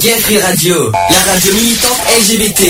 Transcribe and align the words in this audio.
Gay 0.00 0.16
Free 0.20 0.38
Radio, 0.38 0.92
la 1.10 1.32
radio 1.32 1.52
militante 1.54 2.00
LGBT. 2.20 2.60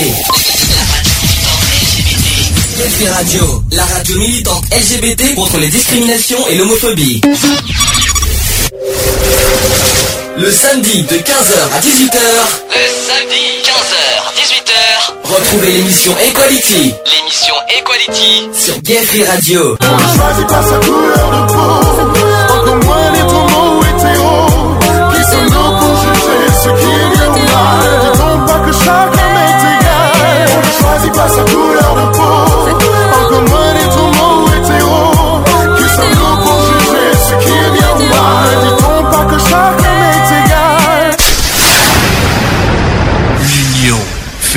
Gay 2.75 2.89
Free 2.89 3.07
Radio, 3.09 3.63
la 3.71 3.85
radio 3.85 4.17
militante 4.17 4.65
LGBT 4.71 5.35
contre 5.35 5.57
les 5.59 5.67
discriminations 5.67 6.39
et 6.49 6.55
l'homophobie. 6.55 7.21
Le 10.37 10.51
samedi 10.51 11.03
de 11.03 11.17
15h 11.17 11.59
à 11.75 11.79
18h. 11.79 12.19
Le 12.73 12.87
samedi 13.07 13.61
15h 13.63 13.99
18h. 14.35 15.31
Retrouvez 15.31 15.71
l'émission 15.71 16.15
Equality. 16.17 16.93
L'émission 17.05 17.53
Equality 17.77 18.49
sur 18.53 18.81
Gay 18.81 19.05
Free 19.05 19.23
Radio. 19.23 19.77
On 19.81 19.95
ne 19.95 20.17
choisit 20.17 20.47
pas 20.47 20.63
sa 20.63 20.77
couleur 20.79 21.31
de 21.31 21.53
peau? 21.53 22.18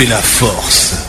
La 0.06 0.16
force. 0.16 1.09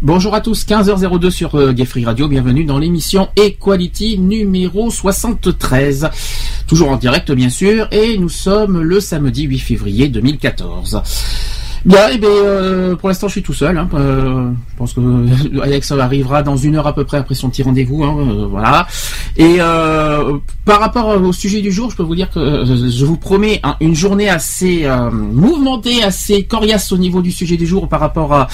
Bonjour 0.00 0.34
à 0.34 0.40
tous, 0.40 0.64
15h02 0.66 1.30
sur 1.30 1.54
euh, 1.56 1.74
Radio, 2.04 2.28
bienvenue 2.28 2.64
dans 2.64 2.78
l'émission 2.78 3.28
Equality 3.36 4.18
numéro 4.18 4.90
73. 4.90 6.10
Toujours 6.66 6.90
en 6.90 6.96
direct 6.96 7.32
bien 7.32 7.50
sûr, 7.50 7.88
et 7.90 8.16
nous 8.18 8.28
sommes 8.28 8.80
le 8.80 9.00
samedi 9.00 9.42
8 9.42 9.58
février 9.58 10.08
2014. 10.08 11.02
Bien, 11.84 12.08
et 12.08 12.16
bien 12.16 12.30
euh, 12.30 12.96
pour 12.96 13.08
l'instant 13.08 13.28
je 13.28 13.32
suis 13.32 13.42
tout 13.42 13.52
seul. 13.52 13.76
Hein, 13.76 13.88
euh, 13.92 14.50
je 14.70 14.76
pense 14.76 14.94
que 14.94 15.60
Alex 15.60 15.92
arrivera 15.92 16.42
dans 16.42 16.56
une 16.56 16.76
heure 16.76 16.86
à 16.86 16.94
peu 16.94 17.04
près 17.04 17.18
après 17.18 17.34
son 17.34 17.50
petit 17.50 17.62
rendez-vous. 17.62 18.02
Hein, 18.04 18.16
euh, 18.20 18.46
voilà. 18.46 18.86
Et 19.36 19.56
euh, 19.58 20.38
par 20.64 20.80
rapport 20.80 21.08
au 21.22 21.32
sujet 21.32 21.60
du 21.60 21.70
jour, 21.70 21.90
je 21.90 21.96
peux 21.96 22.02
vous 22.02 22.14
dire 22.14 22.30
que 22.30 22.38
euh, 22.38 22.90
je 22.90 23.04
vous 23.04 23.18
promets 23.18 23.60
hein, 23.64 23.76
une 23.80 23.94
journée 23.94 24.30
assez 24.30 24.86
euh, 24.86 25.10
mouvementée, 25.10 26.02
assez 26.02 26.44
coriace 26.44 26.90
au 26.90 26.96
niveau 26.96 27.20
du 27.20 27.30
sujet 27.30 27.58
du 27.58 27.66
jour 27.66 27.86
par 27.88 28.00
rapport 28.00 28.32
à. 28.32 28.48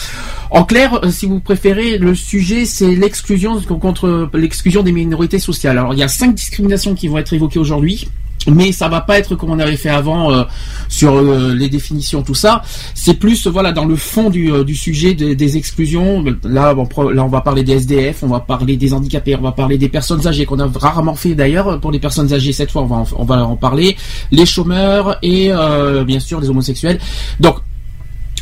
En 0.51 0.65
clair, 0.65 0.99
euh, 1.05 1.11
si 1.11 1.27
vous 1.27 1.39
préférez, 1.39 1.99
le 1.99 2.17
sujet 2.17 2.65
c'est 2.65 2.97
l'exclusion 2.97 3.61
contre 3.61 4.29
l'exclusion 4.35 4.83
des 4.83 4.91
minorités 4.91 5.39
sociales. 5.39 5.79
Alors 5.79 5.95
il 5.95 6.01
y 6.01 6.03
a 6.03 6.09
cinq 6.09 6.35
discriminations 6.35 6.97
qui 6.97 7.07
vont 7.07 7.19
être 7.19 7.33
évoquées 7.33 7.61
aujourd'hui. 7.61 8.09
Mais 8.49 8.73
ça 8.73 8.89
va 8.89 9.03
pas 9.03 9.19
être 9.19 9.35
comme 9.35 9.51
on 9.51 9.59
avait 9.59 9.77
fait 9.77 9.91
avant 9.91 10.33
euh, 10.33 10.45
sur 10.89 11.15
euh, 11.15 11.55
les 11.55 11.69
définitions, 11.69 12.23
tout 12.23 12.35
ça. 12.35 12.63
C'est 12.95 13.15
plus 13.15 13.47
euh, 13.47 13.51
voilà 13.51 13.73
dans 13.73 13.85
le 13.85 13.97
fond 13.97 14.31
du, 14.31 14.75
sujet 14.75 15.13
des- 15.15 15.57
exclusions. 15.59 16.25
Là, 16.45 16.75
on, 16.75 17.09
là, 17.11 17.25
on 17.25 17.29
va 17.29 17.43
parler 17.43 17.65
des 17.65 17.73
SDF, 17.75 18.23
on 18.23 18.29
va 18.29 18.41
parler 18.41 18.77
des 18.77 18.95
handicapés, 18.95 19.37
on 19.37 19.43
va 19.43 19.53
parler 19.53 19.77
des 19.77 19.89
personnes 19.91 20.27
âgées 20.27 20.47
qu'on 20.47 20.59
a 20.59 20.67
rarement 20.75 21.15
fait 21.15 21.35
d'ailleurs 21.35 21.81
pour 21.81 21.93
les 21.93 21.99
personnes 21.99 22.33
âgées. 22.33 22.53
Cette 22.53 22.71
fois, 22.71 22.83
on 22.83 22.87
va 22.87 22.97
en, 22.97 23.07
on 23.17 23.25
va 23.25 23.45
en 23.45 23.57
parler. 23.57 23.97
Les 24.31 24.47
chômeurs 24.47 25.19
et 25.23 25.51
bien 26.07 26.21
sûr 26.21 26.41
les 26.41 26.49
homosexuels. 26.49 26.99
Donc 27.41 27.57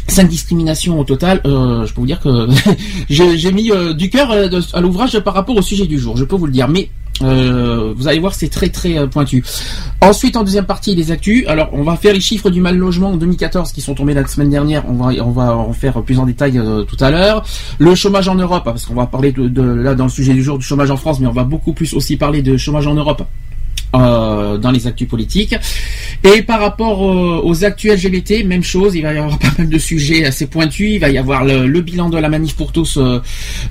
cinq 0.09 0.28
discriminations 0.28 0.98
au 0.98 1.05
total. 1.05 1.41
Euh, 1.47 1.87
je 1.87 1.92
peux 1.92 2.01
vous 2.01 2.06
dire 2.06 2.20
que 2.20 2.48
j'ai 3.09 3.53
mis 3.53 3.70
euh, 3.70 3.92
du 3.95 4.11
cœur 4.11 4.31
euh, 4.31 4.48
à 4.73 4.81
l'ouvrage 4.81 5.19
par 5.20 5.34
rapport 5.34 5.56
au 5.56 5.62
sujet 5.62 5.87
du 5.87 5.98
jour. 5.98 6.17
Je 6.17 6.25
peux 6.25 6.37
vous 6.37 6.47
le 6.47 6.53
dire, 6.53 6.69
mais 6.69 6.91
vous 7.20 8.06
allez 8.06 8.20
voir, 8.20 8.33
c'est 8.33 8.48
très 8.48 8.69
très 8.69 9.09
pointu. 9.09 9.45
Ensuite, 10.01 10.36
en 10.36 10.45
deuxième 10.45 10.67
partie, 10.67 10.95
les 10.95 11.11
actus. 11.11 11.45
Alors, 11.48 11.69
on 11.73 11.83
va 11.83 11.97
faire 11.97 12.14
les 12.14 12.20
chiffres 12.20 12.48
du 12.48 12.61
mal 12.61 12.77
logement 12.77 13.09
en 13.09 13.17
2014 13.17 13.73
qui 13.73 13.81
sont 13.81 13.95
tombés 13.95 14.14
la 14.14 14.25
semaine 14.29 14.51
dernière. 14.51 14.84
On 14.89 14.92
va 14.92 15.25
on 15.25 15.33
va 15.33 15.56
en 15.56 15.73
faire 15.73 16.01
plus 16.03 16.20
en 16.20 16.27
détail 16.27 16.61
tout 16.86 16.97
à 17.01 17.11
l'heure. 17.11 17.45
Le 17.81 17.97
chômage 17.97 18.29
en 18.29 18.36
Europe, 18.36 18.62
parce 18.64 18.86
qu'on 18.86 18.95
va 18.95 19.06
parler 19.06 19.34
là 19.36 19.97
dans 19.97 20.05
le 20.05 20.11
sujet 20.11 20.33
du 20.33 20.45
jour 20.45 20.59
du 20.59 20.64
chômage 20.64 20.92
en 20.92 20.97
France, 20.97 21.19
mais 21.19 21.27
on 21.27 21.33
va 21.33 21.42
beaucoup 21.42 21.73
plus 21.73 21.92
aussi 21.92 22.17
parler 22.17 22.40
de 22.40 22.57
chômage 22.57 22.86
en 22.86 22.95
Europe. 22.95 23.25
euh, 23.95 24.27
dans 24.59 24.71
les 24.71 24.87
actus 24.87 25.09
politiques 25.09 25.55
et 26.25 26.43
par 26.43 26.61
rapport 26.61 27.05
euh, 27.05 27.41
aux 27.45 27.65
actus 27.65 27.93
LGBT 27.93 28.45
même 28.45 28.63
chose 28.63 28.95
il 28.95 29.03
va 29.03 29.13
y 29.13 29.19
avoir 29.19 29.39
pas 29.39 29.53
mal 29.59 29.69
de 29.69 29.79
sujets 29.79 30.25
assez 30.25 30.47
pointus 30.47 30.91
il 30.95 30.99
va 30.99 31.09
y 31.09 31.19
avoir 31.19 31.45
le, 31.45 31.81
bilan 31.81 32.09
de 32.11 32.19
la 32.19 32.29
manif 32.29 32.57
pour 32.57 32.73
tous 32.73 32.99
euh, 32.99 33.21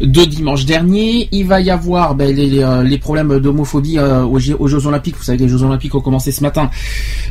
de 0.02 0.26
dimanche 0.26 0.66
dernier 0.66 1.28
il 1.32 1.46
va 1.46 1.62
y 1.62 1.70
avoir 1.70 2.16
ben, 2.16 2.34
les, 2.36 2.60
euh, 2.64 2.98
problèmes 3.00 3.40
d'homophobie 3.40 3.98
euh, 3.98 4.24
aux, 4.24 4.40
Jeux- 4.40 4.88
Olympiques 4.88 5.16
vous 5.18 5.24
savez 5.24 5.38
que 5.38 5.44
les 5.44 5.50
Jeux 5.50 5.64
Olympiques 5.64 5.94
ont 5.96 6.02
commencé 6.02 6.32
ce 6.32 6.42
matin 6.42 6.70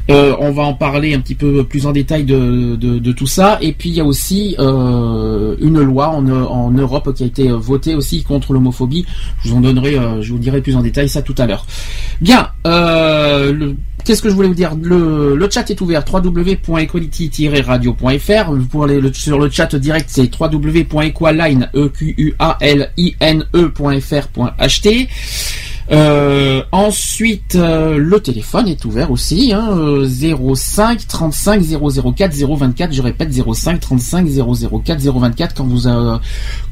euh, 0.09 0.37
on 0.39 0.53
va 0.53 0.63
en 0.63 0.75
parler 0.75 1.15
un 1.15 1.21
petit 1.21 1.35
peu 1.35 1.65
plus 1.65 1.87
en 1.87 1.93
détail 1.93 2.25
de, 2.25 3.13
tout 3.13 3.27
ça. 3.27 3.59
Et 3.61 3.73
puis 3.73 3.91
il 3.91 3.97
y 3.97 4.01
a 4.01 4.05
aussi 4.05 4.55
euh, 4.59 5.57
une 5.61 5.81
loi 5.81 6.09
en, 6.09 6.71
Europe 6.71 7.15
qui 7.15 7.23
a 7.23 7.27
été 7.27 7.49
votée 7.49 7.95
aussi 7.95 8.23
contre 8.23 8.53
l'homophobie. 8.53 9.07
Je 9.43 9.51
vous 9.51 9.57
en 9.57 9.61
donnerai, 9.61 9.99
euh, 9.99 10.23
je 10.23 10.33
vous 10.33 10.39
dirai 10.39 10.61
plus 10.61 10.77
en 10.77 10.83
détail 10.83 11.09
ça 11.09 11.23
tout 11.23 11.35
à 11.39 11.47
l'heure. 11.47 11.67
Bien. 12.21 12.49
Euh, 12.67 13.26
le- 13.53 13.77
Qu'est-ce 14.05 14.23
que 14.23 14.29
je 14.29 14.35
voulais 14.35 14.47
vous 14.49 14.55
dire? 14.55 14.77
Le, 14.81 15.49
chat 15.51 15.69
est 15.69 15.81
ouvert 15.81 16.05
www.equality-radio.fr 16.09 18.53
pour 18.71 18.85
aller 18.85 19.01
le- 19.01 19.13
sur 19.13 19.37
le 19.39 19.51
chat 19.51 19.75
direct 19.75 20.09
c'est 20.13 20.31
www.equaline 20.39 21.69
e 21.75 21.91
e.fr.ht 23.55 25.09
euh, 25.93 26.65
ensuite, 26.73 27.55
euh, 27.55 27.97
le 27.97 28.19
téléphone 28.19 28.67
est 28.67 28.85
ouvert 28.85 29.13
aussi, 29.13 29.53
hein, 29.53 29.69
euh, 29.71 30.05
05 30.55 31.07
35 31.07 31.63
004 31.63 32.35
024. 32.35 32.93
Je 32.93 33.03
répète 33.03 33.31
05 33.33 33.79
35 33.79 34.27
004 34.85 35.01
024 35.01 35.55
quand 35.55 35.65
vous 35.65 35.87
euh, 35.87 36.19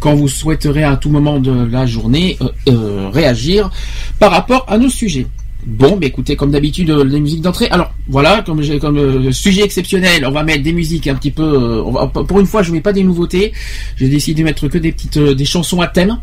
quand 0.01 0.17
vous 0.17 0.27
souhaiterez 0.27 0.83
à 0.83 0.97
tout 0.97 1.11
moment 1.11 1.39
de 1.39 1.53
la 1.65 1.87
journée 1.87 2.37
euh, 2.41 2.49
euh, 2.69 3.09
réagir 3.13 3.71
par 4.19 4.33
rapport 4.33 4.65
à 4.69 4.79
nos 4.79 4.89
sujets. 4.89 5.29
Bon, 5.67 5.97
bah 5.97 6.07
écoutez, 6.07 6.37
comme 6.37 6.51
d'habitude, 6.51 6.91
euh, 6.91 7.05
les 7.05 7.21
musiques 7.21 7.41
d'entrée. 7.41 7.69
Alors 7.71 7.93
voilà, 8.09 8.43
comme 8.43 8.61
comme 8.79 8.99
euh, 8.99 9.33
sujet 9.33 9.63
exceptionnel, 9.63 10.27
on 10.27 10.31
va 10.31 10.43
mettre 10.43 10.63
des 10.63 10.73
musiques 10.73 11.07
un 11.07 11.15
petit 11.15 11.31
peu. 11.31 11.43
euh, 11.43 12.07
pour 12.07 12.41
une 12.41 12.47
fois, 12.47 12.63
je 12.63 12.71
mets 12.71 12.83
pas 12.83 12.93
des 12.93 13.03
nouveautés. 13.03 13.53
J'ai 13.97 14.09
décidé 14.09 14.43
de 14.43 14.45
mettre 14.45 14.69
que 14.69 14.79
des 14.79 14.93
petites 14.93 15.45
chansons 15.45 15.81
à 15.81 15.87
thème. 15.87 16.19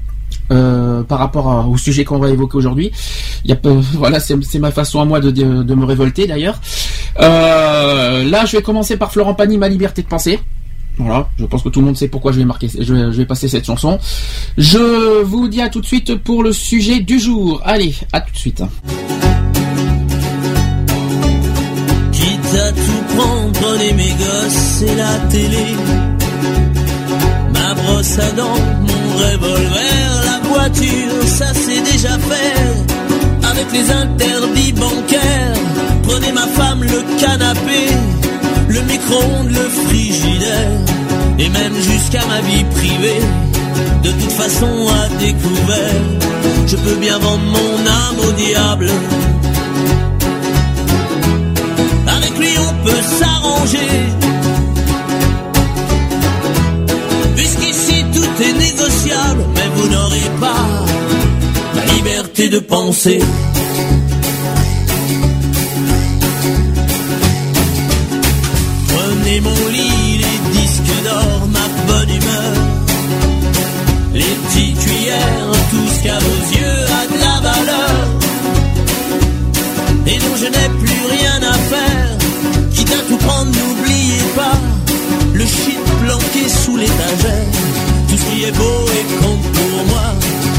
par 0.49 1.19
rapport 1.19 1.69
au 1.69 1.77
sujet 1.77 2.03
qu'on 2.03 2.19
va 2.19 2.29
évoquer 2.29 2.57
aujourd'hui. 2.57 2.91
Voilà, 3.93 4.19
c'est 4.19 4.59
ma 4.59 4.71
façon 4.71 5.01
à 5.01 5.05
moi 5.05 5.19
de, 5.19 5.31
me 5.75 5.85
révolter 5.85 6.27
d'ailleurs. 6.27 6.59
Là, 7.19 8.45
je 8.45 8.57
vais 8.57 8.63
commencer 8.63 8.97
par 8.97 9.11
Florent 9.11 9.33
Pagny, 9.33 9.57
Ma 9.57 9.69
liberté 9.69 10.03
de 10.03 10.07
penser. 10.07 10.39
Voilà, 10.97 11.29
je 11.37 11.45
pense 11.45 11.63
que 11.63 11.69
tout 11.69 11.79
le 11.79 11.85
monde 11.85 11.97
sait 11.97 12.07
pourquoi 12.07 12.31
je 12.31 12.39
vais 12.39 12.45
marquer, 12.45 12.69
je 12.79 12.93
vais, 12.93 13.25
passer 13.25 13.47
cette 13.47 13.65
chanson. 13.65 13.99
Je 14.57 15.23
vous 15.23 15.47
dis 15.47 15.61
à 15.61 15.69
tout 15.69 15.81
de 15.81 15.85
suite 15.85 16.15
pour 16.15 16.43
le 16.43 16.51
sujet 16.51 16.99
du 16.99 17.19
jour. 17.19 17.61
Allez, 17.63 17.95
à 18.11 18.21
tout 18.21 18.31
de 18.31 18.37
suite. 18.37 18.63
Quitte 22.11 22.55
à 22.55 22.71
tout 22.71 23.15
prendre, 23.15 23.51
prenez 23.53 23.93
mes 23.93 24.11
gosses 24.11 24.81
et 24.81 24.95
la 24.95 25.17
télé. 25.29 25.65
Ma 27.53 27.73
brosse 27.73 28.19
à 28.19 28.31
dents, 28.33 28.61
mon 28.81 29.17
revolver, 29.17 30.23
la 30.25 30.47
voiture, 30.49 31.23
ça 31.25 31.53
c'est 31.53 31.81
déjà 31.81 32.17
fait. 32.19 33.47
Avec 33.49 33.71
les 33.73 33.91
interdits 33.91 34.73
bancaires, 34.73 35.57
prenez 36.03 36.31
ma 36.31 36.47
femme, 36.47 36.83
le 36.83 37.19
canapé, 37.19 37.87
le 38.71 38.81
micro-ondes, 38.81 39.51
le 39.51 39.67
frigidaire, 39.85 40.71
et 41.37 41.49
même 41.49 41.75
jusqu'à 41.75 42.25
ma 42.27 42.41
vie 42.41 42.63
privée. 42.65 43.21
De 44.03 44.11
toute 44.11 44.31
façon, 44.31 44.87
à 44.87 45.09
découvert, 45.19 46.01
je 46.67 46.75
peux 46.77 46.95
bien 46.95 47.17
vendre 47.19 47.43
mon 47.43 47.75
âme 47.87 48.19
au 48.27 48.31
diable. 48.33 48.89
Avec 52.07 52.37
lui 52.37 52.53
on 52.67 52.85
peut 52.85 53.03
s'arranger. 53.19 53.91
Puisqu'ici 57.35 58.05
tout 58.13 58.43
est 58.43 58.53
négociable, 58.53 59.43
mais 59.55 59.69
vous 59.75 59.87
n'aurez 59.89 60.31
pas 60.39 60.65
la 61.75 61.93
liberté 61.93 62.49
de 62.49 62.59
penser. 62.59 63.19
Prenez 69.31 69.41
mon 69.49 69.67
lit, 69.69 70.17
les 70.17 70.59
disques 70.59 71.03
d'or, 71.05 71.47
ma 71.47 71.65
bonne 71.87 72.09
humeur. 72.09 72.53
Les 74.13 74.35
petites 74.43 74.77
cuillères, 74.77 75.51
tout 75.71 75.87
ce 75.87 76.03
qu'à 76.03 76.19
vos 76.19 76.41
yeux 76.57 76.81
a 76.99 77.07
de 77.13 77.17
la 77.17 77.49
valeur 77.49 77.95
et 80.05 80.17
dont 80.17 80.35
je 80.35 80.47
n'ai 80.47 80.69
plus 80.83 81.03
rien 81.15 81.49
à 81.49 81.53
faire. 81.53 82.17
Quitte 82.73 82.91
à 82.91 83.07
tout 83.07 83.17
prendre, 83.25 83.51
n'oubliez 83.57 84.23
pas 84.35 84.57
le 85.33 85.45
shit 85.45 85.79
planqué 86.03 86.49
sous 86.65 86.75
l'étagère. 86.75 87.47
Tout 88.09 88.17
ce 88.17 88.35
qui 88.35 88.43
est 88.43 88.51
beau 88.51 88.79
et 88.97 89.23
compte 89.23 89.51
pour 89.53 89.85
moi, 89.91 90.07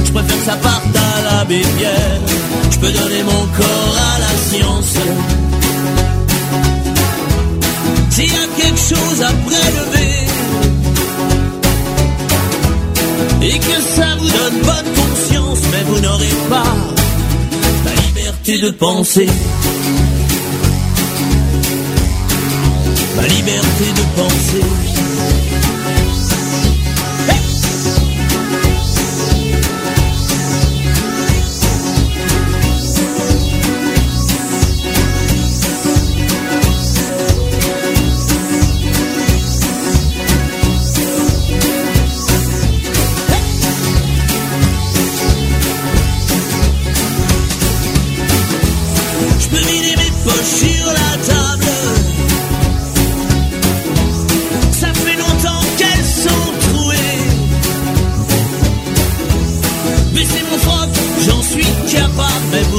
je 0.06 0.12
préfère 0.12 0.38
que 0.38 0.44
ça 0.46 0.56
parte 0.56 0.96
à 0.96 1.30
la 1.30 1.44
bébière. 1.44 2.20
Je 2.70 2.78
peux 2.78 2.92
donner 2.92 3.22
mon 3.22 3.46
corps 3.54 3.98
à 4.14 4.18
la 4.18 4.32
science. 4.48 5.62
S'il 8.12 8.26
y 8.26 8.31
a 8.31 8.76
chose 8.76 9.23
à 9.23 9.32
prélever. 9.47 10.12
Et 13.41 13.59
que 13.59 13.81
ça 13.97 14.17
vous 14.19 14.29
donne 14.29 14.61
bonne 14.61 14.93
conscience, 14.94 15.61
mais 15.73 15.82
vous 15.87 16.00
n'aurez 16.00 16.35
pas 16.50 16.76
la 17.87 17.94
liberté 18.03 18.59
de 18.59 18.70
penser. 18.70 19.29
La 23.17 23.26
liberté 23.29 23.85
de 23.97 24.20
penser. 24.20 24.67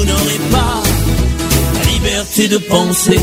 Vous 0.04 0.12
n'aurez 0.12 0.38
pas 0.50 0.82
la 1.74 1.92
liberté 1.92 2.48
de 2.48 2.58
penser. 2.58 3.20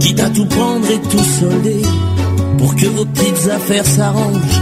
Quitte 0.00 0.20
à 0.20 0.30
tout 0.30 0.46
prendre 0.46 0.90
et 0.90 1.00
tout 1.00 1.24
solder 1.40 1.82
pour 2.58 2.74
que 2.76 2.86
vos 2.86 3.04
petites 3.04 3.50
affaires 3.50 3.86
s'arrangent. 3.86 4.60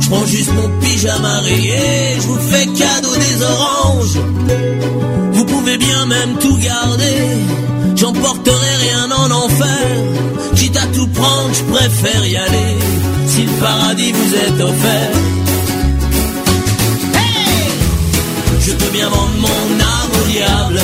Je 0.00 0.08
prends 0.08 0.26
juste 0.26 0.52
mon 0.54 0.68
pyjama 0.80 1.40
rayé, 1.40 2.16
je 2.16 2.26
vous 2.26 2.38
fais 2.50 2.66
cadeau 2.66 3.14
des 3.14 3.42
oranges. 3.42 4.18
Vous 5.32 5.44
pouvez 5.44 5.78
bien 5.78 6.06
même 6.06 6.38
tout 6.40 6.56
garder, 6.58 7.16
j'emporterai 7.96 8.76
rien 8.86 9.10
en 9.10 9.30
enfer. 9.30 9.86
Quitte 10.56 10.76
à 10.76 10.86
tout 10.94 11.06
prendre, 11.08 11.54
je 11.54 11.62
préfère 11.72 12.26
y 12.26 12.36
aller, 12.36 12.76
si 13.34 13.44
le 13.44 13.52
paradis 13.52 14.12
vous 14.12 14.34
est 14.34 14.62
offert. 14.62 15.10
Je 18.60 18.72
peux 18.72 18.90
bien 18.92 19.08
vendre 19.08 19.36
mon 19.46 19.68
âme 19.94 20.12
au 20.20 20.24
diable. 20.30 20.80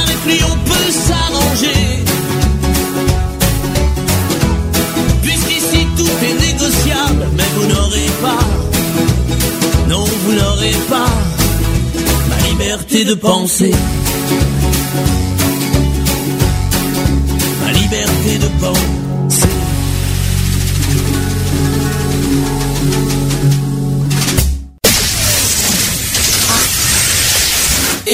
Avec 0.00 0.18
lui 0.28 0.38
on 0.52 0.56
peut 0.70 0.90
s'arranger. 1.06 1.82
Puisqu'ici 5.22 5.80
tout 5.96 6.16
est 6.28 6.36
négociable, 6.46 7.26
mais 7.36 7.50
vous 7.56 7.66
n'aurez 7.72 8.10
pas, 8.22 8.44
non 9.88 10.04
vous 10.04 10.32
n'aurez 10.40 10.76
pas 10.88 11.10
ma 12.28 12.48
liberté 12.48 13.04
de 13.04 13.14
penser. 13.14 13.74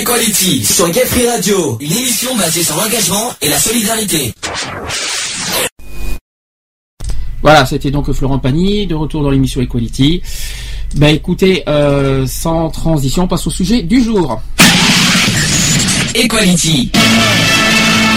Equality 0.03 0.65
sur 0.65 0.91
Gay 0.91 1.07
Free 1.07 1.29
Radio, 1.29 1.79
une 1.81 1.93
émission 1.93 2.35
basée 2.35 2.65
sur 2.65 2.75
l'engagement 2.75 3.33
et 3.41 3.49
la 3.49 3.57
solidarité. 3.57 4.35
Voilà, 7.41 7.65
c'était 7.67 7.93
donc 7.93 8.11
Florent 8.11 8.41
Pagny, 8.41 8.89
de 8.89 8.97
retour 8.97 9.23
dans 9.23 9.31
l'émission 9.31 9.61
Equality. 9.61 10.21
Ben 10.97 11.15
écoutez, 11.15 11.63
euh, 11.69 12.27
sans 12.27 12.69
transition, 12.71 13.23
on 13.23 13.29
passe 13.29 13.47
au 13.47 13.51
sujet 13.51 13.83
du 13.83 14.03
jour. 14.03 14.43
Equality. 16.17 16.91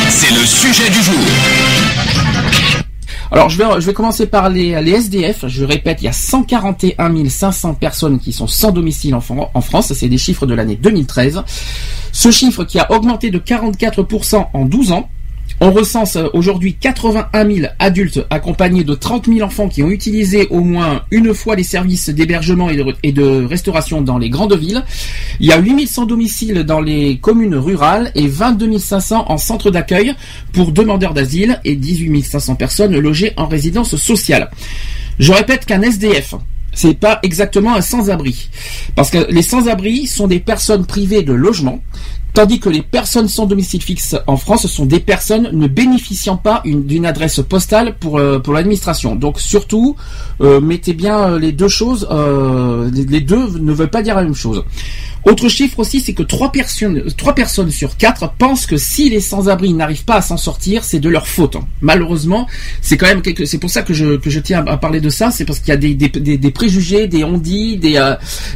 C'est 0.10 0.34
le 0.34 0.44
sujet 0.44 0.90
du 0.90 1.04
jour. 1.04 1.95
Alors 3.36 3.50
je 3.50 3.58
vais, 3.58 3.66
je 3.82 3.86
vais 3.86 3.94
commencer 3.94 4.28
par 4.28 4.50
les, 4.50 4.82
les 4.82 4.92
SDF. 4.92 5.46
Je 5.48 5.66
répète, 5.66 6.02
il 6.02 6.06
y 6.06 6.08
a 6.08 6.14
141 6.14 7.28
500 7.28 7.74
personnes 7.74 8.18
qui 8.18 8.32
sont 8.32 8.48
sans 8.48 8.72
domicile 8.72 9.14
en, 9.14 9.22
en 9.54 9.62
France. 9.62 9.92
C'est 9.92 10.08
des 10.08 10.18
chiffres 10.18 10.46
de 10.46 10.54
l'année 10.54 10.78
2013. 10.78 11.44
Ce 12.14 12.32
chiffre 12.32 12.64
qui 12.64 12.80
a 12.80 12.90
augmenté 12.94 13.32
de 13.32 13.40
44% 13.40 14.46
en 14.54 14.66
12 14.66 14.94
ans. 14.94 15.10
On 15.62 15.72
recense 15.72 16.18
euh, 16.18 16.28
aujourd'hui 16.34 16.74
81 16.74 17.50
000 17.50 17.68
adultes 17.80 18.26
accompagnés 18.30 18.84
de 18.84 18.94
30 18.94 19.28
000 19.28 19.42
enfants 19.42 19.70
qui 19.70 19.84
ont 19.84 19.90
utilisé 19.90 20.48
au 20.50 20.60
moins 20.60 21.04
une 21.12 21.34
fois 21.34 21.56
les 21.56 21.64
services 21.64 22.10
d'hébergement 22.10 22.70
et 22.70 23.12
de, 23.14 23.46
restauration 23.46 24.02
dans 24.02 24.18
les 24.18 24.30
grandes 24.30 24.58
villes. 24.58 24.84
Il 25.40 25.48
y 25.48 25.54
a 25.54 25.58
8 25.58 25.88
100 25.88 26.06
domiciles 26.08 26.64
dans 26.64 26.82
les 26.82 27.18
communes 27.20 27.56
rurales 27.56 28.12
et 28.16 28.28
22 28.28 28.78
500 28.78 29.26
en 29.28 29.38
centre 29.38 29.72
d'accueil 29.72 30.14
pour 30.52 30.72
demandeurs 30.72 31.14
d'asile 31.14 31.62
et 31.64 31.76
18 31.76 32.24
500 32.24 32.56
personnes 32.56 32.98
logées 32.98 33.34
en 33.38 33.48
résidence 33.48 33.96
sociale. 33.96 34.52
Je 35.20 35.32
répète 35.32 35.66
qu'un 35.66 35.82
SDF, 35.82 36.36
c'est 36.74 37.00
pas 37.00 37.20
exactement 37.24 37.74
un 37.74 37.82
sans-abri. 37.82 38.50
Parce 38.96 39.10
que 39.10 39.32
les 39.32 39.42
sans-abri 39.42 40.08
sont 40.08 40.28
des 40.28 40.40
personnes 40.40 40.86
privées 40.86 41.24
de 41.24 41.34
logement, 41.34 41.82
tandis 42.36 42.60
que 42.60 42.70
les 42.70 42.82
personnes 42.82 43.28
sans 43.30 43.46
domicile 43.48 43.82
fixe 43.82 44.16
en 44.28 44.36
France 44.38 44.68
sont 44.68 44.86
des 44.86 45.00
personnes 45.00 45.50
ne 45.54 45.68
bénéficiant 45.68 46.36
pas 46.38 46.62
une- 46.66 46.86
d'une 46.86 47.06
adresse 47.06 47.40
postale 47.48 47.96
pour, 48.00 48.20
euh, 48.20 48.40
pour 48.40 48.54
l'administration. 48.54 49.16
Donc 49.16 49.40
surtout, 49.40 49.96
euh, 50.42 50.60
mettez 50.62 50.94
bien 50.94 51.18
euh, 51.32 51.40
les 51.40 51.54
deux 51.54 51.70
choses, 51.70 52.08
les, 52.94 53.22
deux 53.22 53.58
ne 53.60 53.72
veulent 53.72 53.90
pas 53.90 54.02
dire 54.04 54.16
la 54.16 54.24
même 54.24 54.36
chose. 54.36 54.64
Autre 55.26 55.50
chiffre 55.50 55.80
aussi, 55.80 56.02
c'est 56.02 56.14
que 56.14 56.22
trois 56.22 56.52
personnes, 56.52 57.02
trois 57.18 57.34
personnes 57.34 57.72
sur 57.72 57.98
quatre 57.98 58.32
pensent 58.38 58.68
que 58.68 58.78
si 58.78 59.10
les 59.10 59.22
sans-abri 59.22 59.74
n'arrivent 59.74 60.06
pas 60.06 60.18
à 60.18 60.22
s'en 60.22 60.38
sortir, 60.38 60.84
c'est 60.84 61.00
de 61.00 61.10
leur 61.10 61.26
faute. 61.28 61.58
Malheureusement, 61.82 62.46
c'est 62.82 62.96
quand 62.96 63.08
même 63.08 63.24
quelque, 63.24 63.46
c'est 63.46 63.58
pour 63.58 63.72
ça 63.72 63.82
que 63.82 63.94
je, 63.96 64.18
que 64.18 64.30
je 64.30 64.40
tiens 64.40 64.64
à, 64.68 64.78
parler 64.78 65.02
de 65.02 65.10
ça, 65.10 65.32
c'est 65.32 65.46
parce 65.46 65.58
qu'il 65.60 65.70
y 65.70 65.72
a 65.72 65.78
des, 65.78 65.96
des, 65.96 66.52
préjugés, 66.52 67.08
des 67.08 67.24
on-dit, 67.24 67.78
des, 67.78 68.00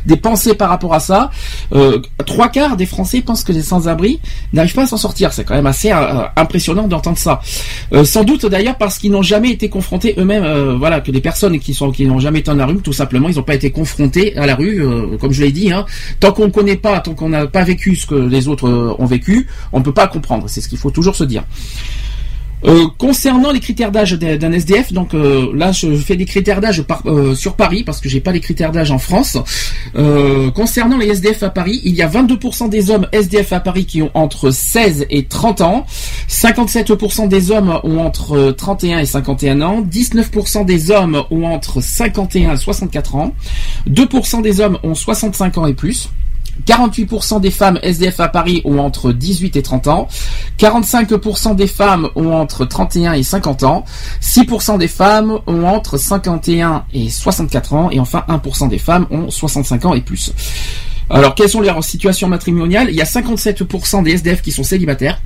des 0.05 0.15
pensées 0.17 0.53
par 0.53 0.69
rapport 0.69 0.93
à 0.93 0.99
ça. 0.99 1.31
Trois 2.27 2.49
quarts 2.49 2.77
des 2.77 2.85
Français 2.85 3.21
pensent 3.21 3.43
que 3.43 3.51
les 3.51 3.68
sans-abri 3.69 4.19
n'arrivent 4.53 4.73
pas 4.73 4.83
à 4.83 4.87
s'en 4.87 4.97
sortir. 4.97 5.31
C'est 5.33 5.45
quand 5.45 5.55
même 5.55 5.67
assez 5.67 5.91
euh, 5.91 6.23
impressionnant 6.35 6.87
d'entendre 6.87 7.17
ça. 7.17 7.41
Euh, 7.93 8.03
sans 8.03 8.23
doute 8.23 8.45
d'ailleurs 8.45 8.77
parce 8.77 8.97
qu'ils 8.97 9.11
n'ont 9.11 9.21
jamais 9.21 9.51
été 9.51 9.69
confrontés 9.69 10.15
eux-mêmes, 10.17 10.43
euh, 10.43 10.75
voilà, 10.77 11.01
que 11.01 11.11
des 11.11 11.21
personnes 11.21 11.59
qui 11.59 11.73
sont 11.73 11.91
qui 11.91 12.05
n'ont 12.05 12.19
jamais 12.19 12.39
été 12.39 12.51
dans 12.51 12.57
la 12.57 12.65
rue, 12.65 12.77
tout 12.77 12.93
simplement, 12.93 13.29
ils 13.29 13.35
n'ont 13.35 13.43
pas 13.43 13.55
été 13.55 13.71
confrontés 13.71 14.35
à 14.37 14.45
la 14.45 14.55
rue, 14.55 14.81
euh, 14.81 15.17
comme 15.17 15.31
je 15.31 15.43
l'ai 15.43 15.51
dit. 15.51 15.71
Hein, 15.71 15.85
tant 16.19 16.31
qu'on 16.31 16.47
ne 16.47 16.51
connaît 16.51 16.75
pas, 16.75 16.99
tant 16.99 17.13
qu'on 17.13 17.29
n'a 17.29 17.47
pas 17.47 17.63
vécu 17.63 17.95
ce 17.95 18.05
que 18.05 18.15
les 18.15 18.47
autres 18.47 18.67
euh, 18.67 18.95
ont 18.97 19.05
vécu, 19.05 19.47
on 19.71 19.79
ne 19.79 19.83
peut 19.83 19.93
pas 19.93 20.07
comprendre. 20.07 20.45
C'est 20.47 20.61
ce 20.61 20.69
qu'il 20.69 20.77
faut 20.77 20.91
toujours 20.91 21.15
se 21.15 21.23
dire. 21.23 21.43
Euh, 22.65 22.87
concernant 22.97 23.51
les 23.51 23.61
critères 23.61 23.91
d'âge 23.91 24.11
d'un 24.19 24.51
SDF, 24.51 24.91
donc 24.91 25.13
euh, 25.13 25.49
là 25.55 25.71
je 25.71 25.95
fais 25.95 26.17
des 26.17 26.25
critères 26.25 26.59
d'âge 26.59 26.81
par- 26.81 27.01
euh, 27.05 27.33
sur 27.33 27.53
Paris 27.55 27.83
parce 27.85 28.01
que 28.01 28.09
j'ai 28.09 28.19
pas 28.19 28.33
les 28.33 28.41
critères 28.41 28.73
d'âge 28.73 28.91
en 28.91 28.97
France. 28.99 29.37
Euh, 29.95 30.51
concernant 30.51 30.97
les 30.97 31.07
SDF 31.07 31.41
à 31.43 31.49
Paris, 31.51 31.79
il 31.85 31.95
y 31.95 32.01
a 32.01 32.09
22% 32.09 32.67
des 32.67 32.91
hommes 32.91 33.07
SDF 33.13 33.53
à 33.53 33.61
Paris 33.61 33.85
qui 33.85 34.01
ont 34.01 34.11
entre 34.13 34.51
16 34.51 35.05
et 35.09 35.23
30 35.23 35.61
ans, 35.61 35.85
57% 36.27 37.29
des 37.29 37.51
hommes 37.51 37.79
ont 37.83 37.99
entre 37.99 38.51
31 38.51 38.99
et 38.99 39.05
51 39.05 39.61
ans, 39.61 39.81
19% 39.81 40.65
des 40.65 40.91
hommes 40.91 41.23
ont 41.31 41.45
entre 41.45 41.81
51 41.81 42.53
et 42.53 42.57
64 42.57 43.15
ans, 43.15 43.33
2% 43.89 44.41
des 44.41 44.59
hommes 44.59 44.77
ont 44.83 44.95
65 44.95 45.57
ans 45.57 45.65
et 45.65 45.73
plus. 45.73 46.09
48% 46.65 47.41
des 47.41 47.51
femmes 47.51 47.79
SDF 47.81 48.19
à 48.19 48.27
Paris 48.27 48.61
ont 48.65 48.79
entre 48.79 49.11
18 49.11 49.55
et 49.55 49.61
30 49.61 49.87
ans, 49.87 50.07
45% 50.57 51.55
des 51.55 51.67
femmes 51.67 52.09
ont 52.15 52.33
entre 52.33 52.65
31 52.65 53.13
et 53.13 53.23
50 53.23 53.63
ans, 53.63 53.85
6% 54.21 54.77
des 54.77 54.87
femmes 54.87 55.39
ont 55.47 55.65
entre 55.65 55.97
51 55.97 56.85
et 56.93 57.09
64 57.09 57.73
ans, 57.73 57.89
et 57.91 57.99
enfin 57.99 58.23
1% 58.27 58.69
des 58.69 58.79
femmes 58.79 59.07
ont 59.11 59.29
65 59.29 59.85
ans 59.85 59.93
et 59.93 60.01
plus. 60.01 60.33
Alors, 61.09 61.33
quelles 61.33 61.49
sont 61.49 61.61
leurs 61.61 61.83
situations 61.83 62.27
matrimoniales? 62.27 62.89
Il 62.89 62.95
y 62.95 63.01
a 63.01 63.05
57% 63.05 64.03
des 64.03 64.11
SDF 64.11 64.41
qui 64.41 64.51
sont 64.51 64.63
célibataires, 64.63 65.21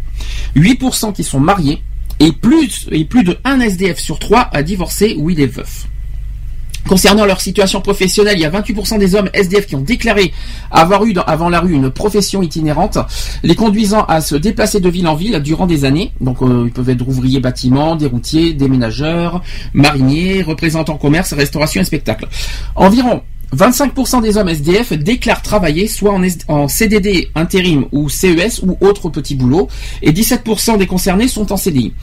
8% 0.55 1.13
qui 1.13 1.23
sont 1.23 1.41
mariés, 1.41 1.83
et 2.19 2.31
plus, 2.31 2.87
et 2.91 3.03
plus 3.03 3.23
de 3.23 3.37
1 3.43 3.59
SDF 3.59 3.99
sur 3.99 4.19
3 4.19 4.49
a 4.51 4.63
divorcé 4.63 5.15
ou 5.17 5.29
il 5.29 5.41
est 5.41 5.47
veuf. 5.47 5.87
Concernant 6.87 7.25
leur 7.25 7.41
situation 7.41 7.81
professionnelle, 7.81 8.37
il 8.37 8.41
y 8.41 8.45
a 8.45 8.49
28% 8.49 8.99
des 8.99 9.15
hommes 9.15 9.29
SDF 9.33 9.67
qui 9.67 9.75
ont 9.75 9.81
déclaré 9.81 10.33
avoir 10.69 11.05
eu 11.05 11.13
avant 11.27 11.49
la 11.49 11.59
rue 11.59 11.73
une 11.73 11.89
profession 11.89 12.41
itinérante, 12.41 12.97
les 13.43 13.55
conduisant 13.55 14.03
à 14.05 14.21
se 14.21 14.35
déplacer 14.35 14.79
de 14.79 14.89
ville 14.89 15.07
en 15.07 15.15
ville 15.15 15.39
durant 15.39 15.65
des 15.65 15.85
années. 15.85 16.11
Donc 16.19 16.41
euh, 16.41 16.63
ils 16.65 16.73
peuvent 16.73 16.89
être 16.89 17.07
ouvriers 17.07 17.39
bâtiments, 17.39 17.95
des 17.95 18.07
routiers, 18.07 18.53
des 18.53 18.67
ménageurs, 18.67 19.41
mariniers, 19.73 20.41
représentants 20.41 20.97
commerce, 20.97 21.33
restauration 21.33 21.81
et 21.81 21.85
spectacle. 21.85 22.27
Environ 22.75 23.21
25% 23.55 24.21
des 24.21 24.37
hommes 24.37 24.49
SDF 24.49 24.93
déclarent 24.93 25.41
travailler 25.41 25.87
soit 25.87 26.19
en 26.47 26.67
CDD 26.67 27.29
intérim 27.35 27.85
ou 27.91 28.09
CES 28.09 28.61
ou 28.63 28.77
autre 28.81 29.09
petit 29.09 29.35
boulot, 29.35 29.67
et 30.01 30.11
17% 30.11 30.77
des 30.77 30.87
concernés 30.87 31.27
sont 31.27 31.51
en 31.51 31.57
CDI. 31.57 31.93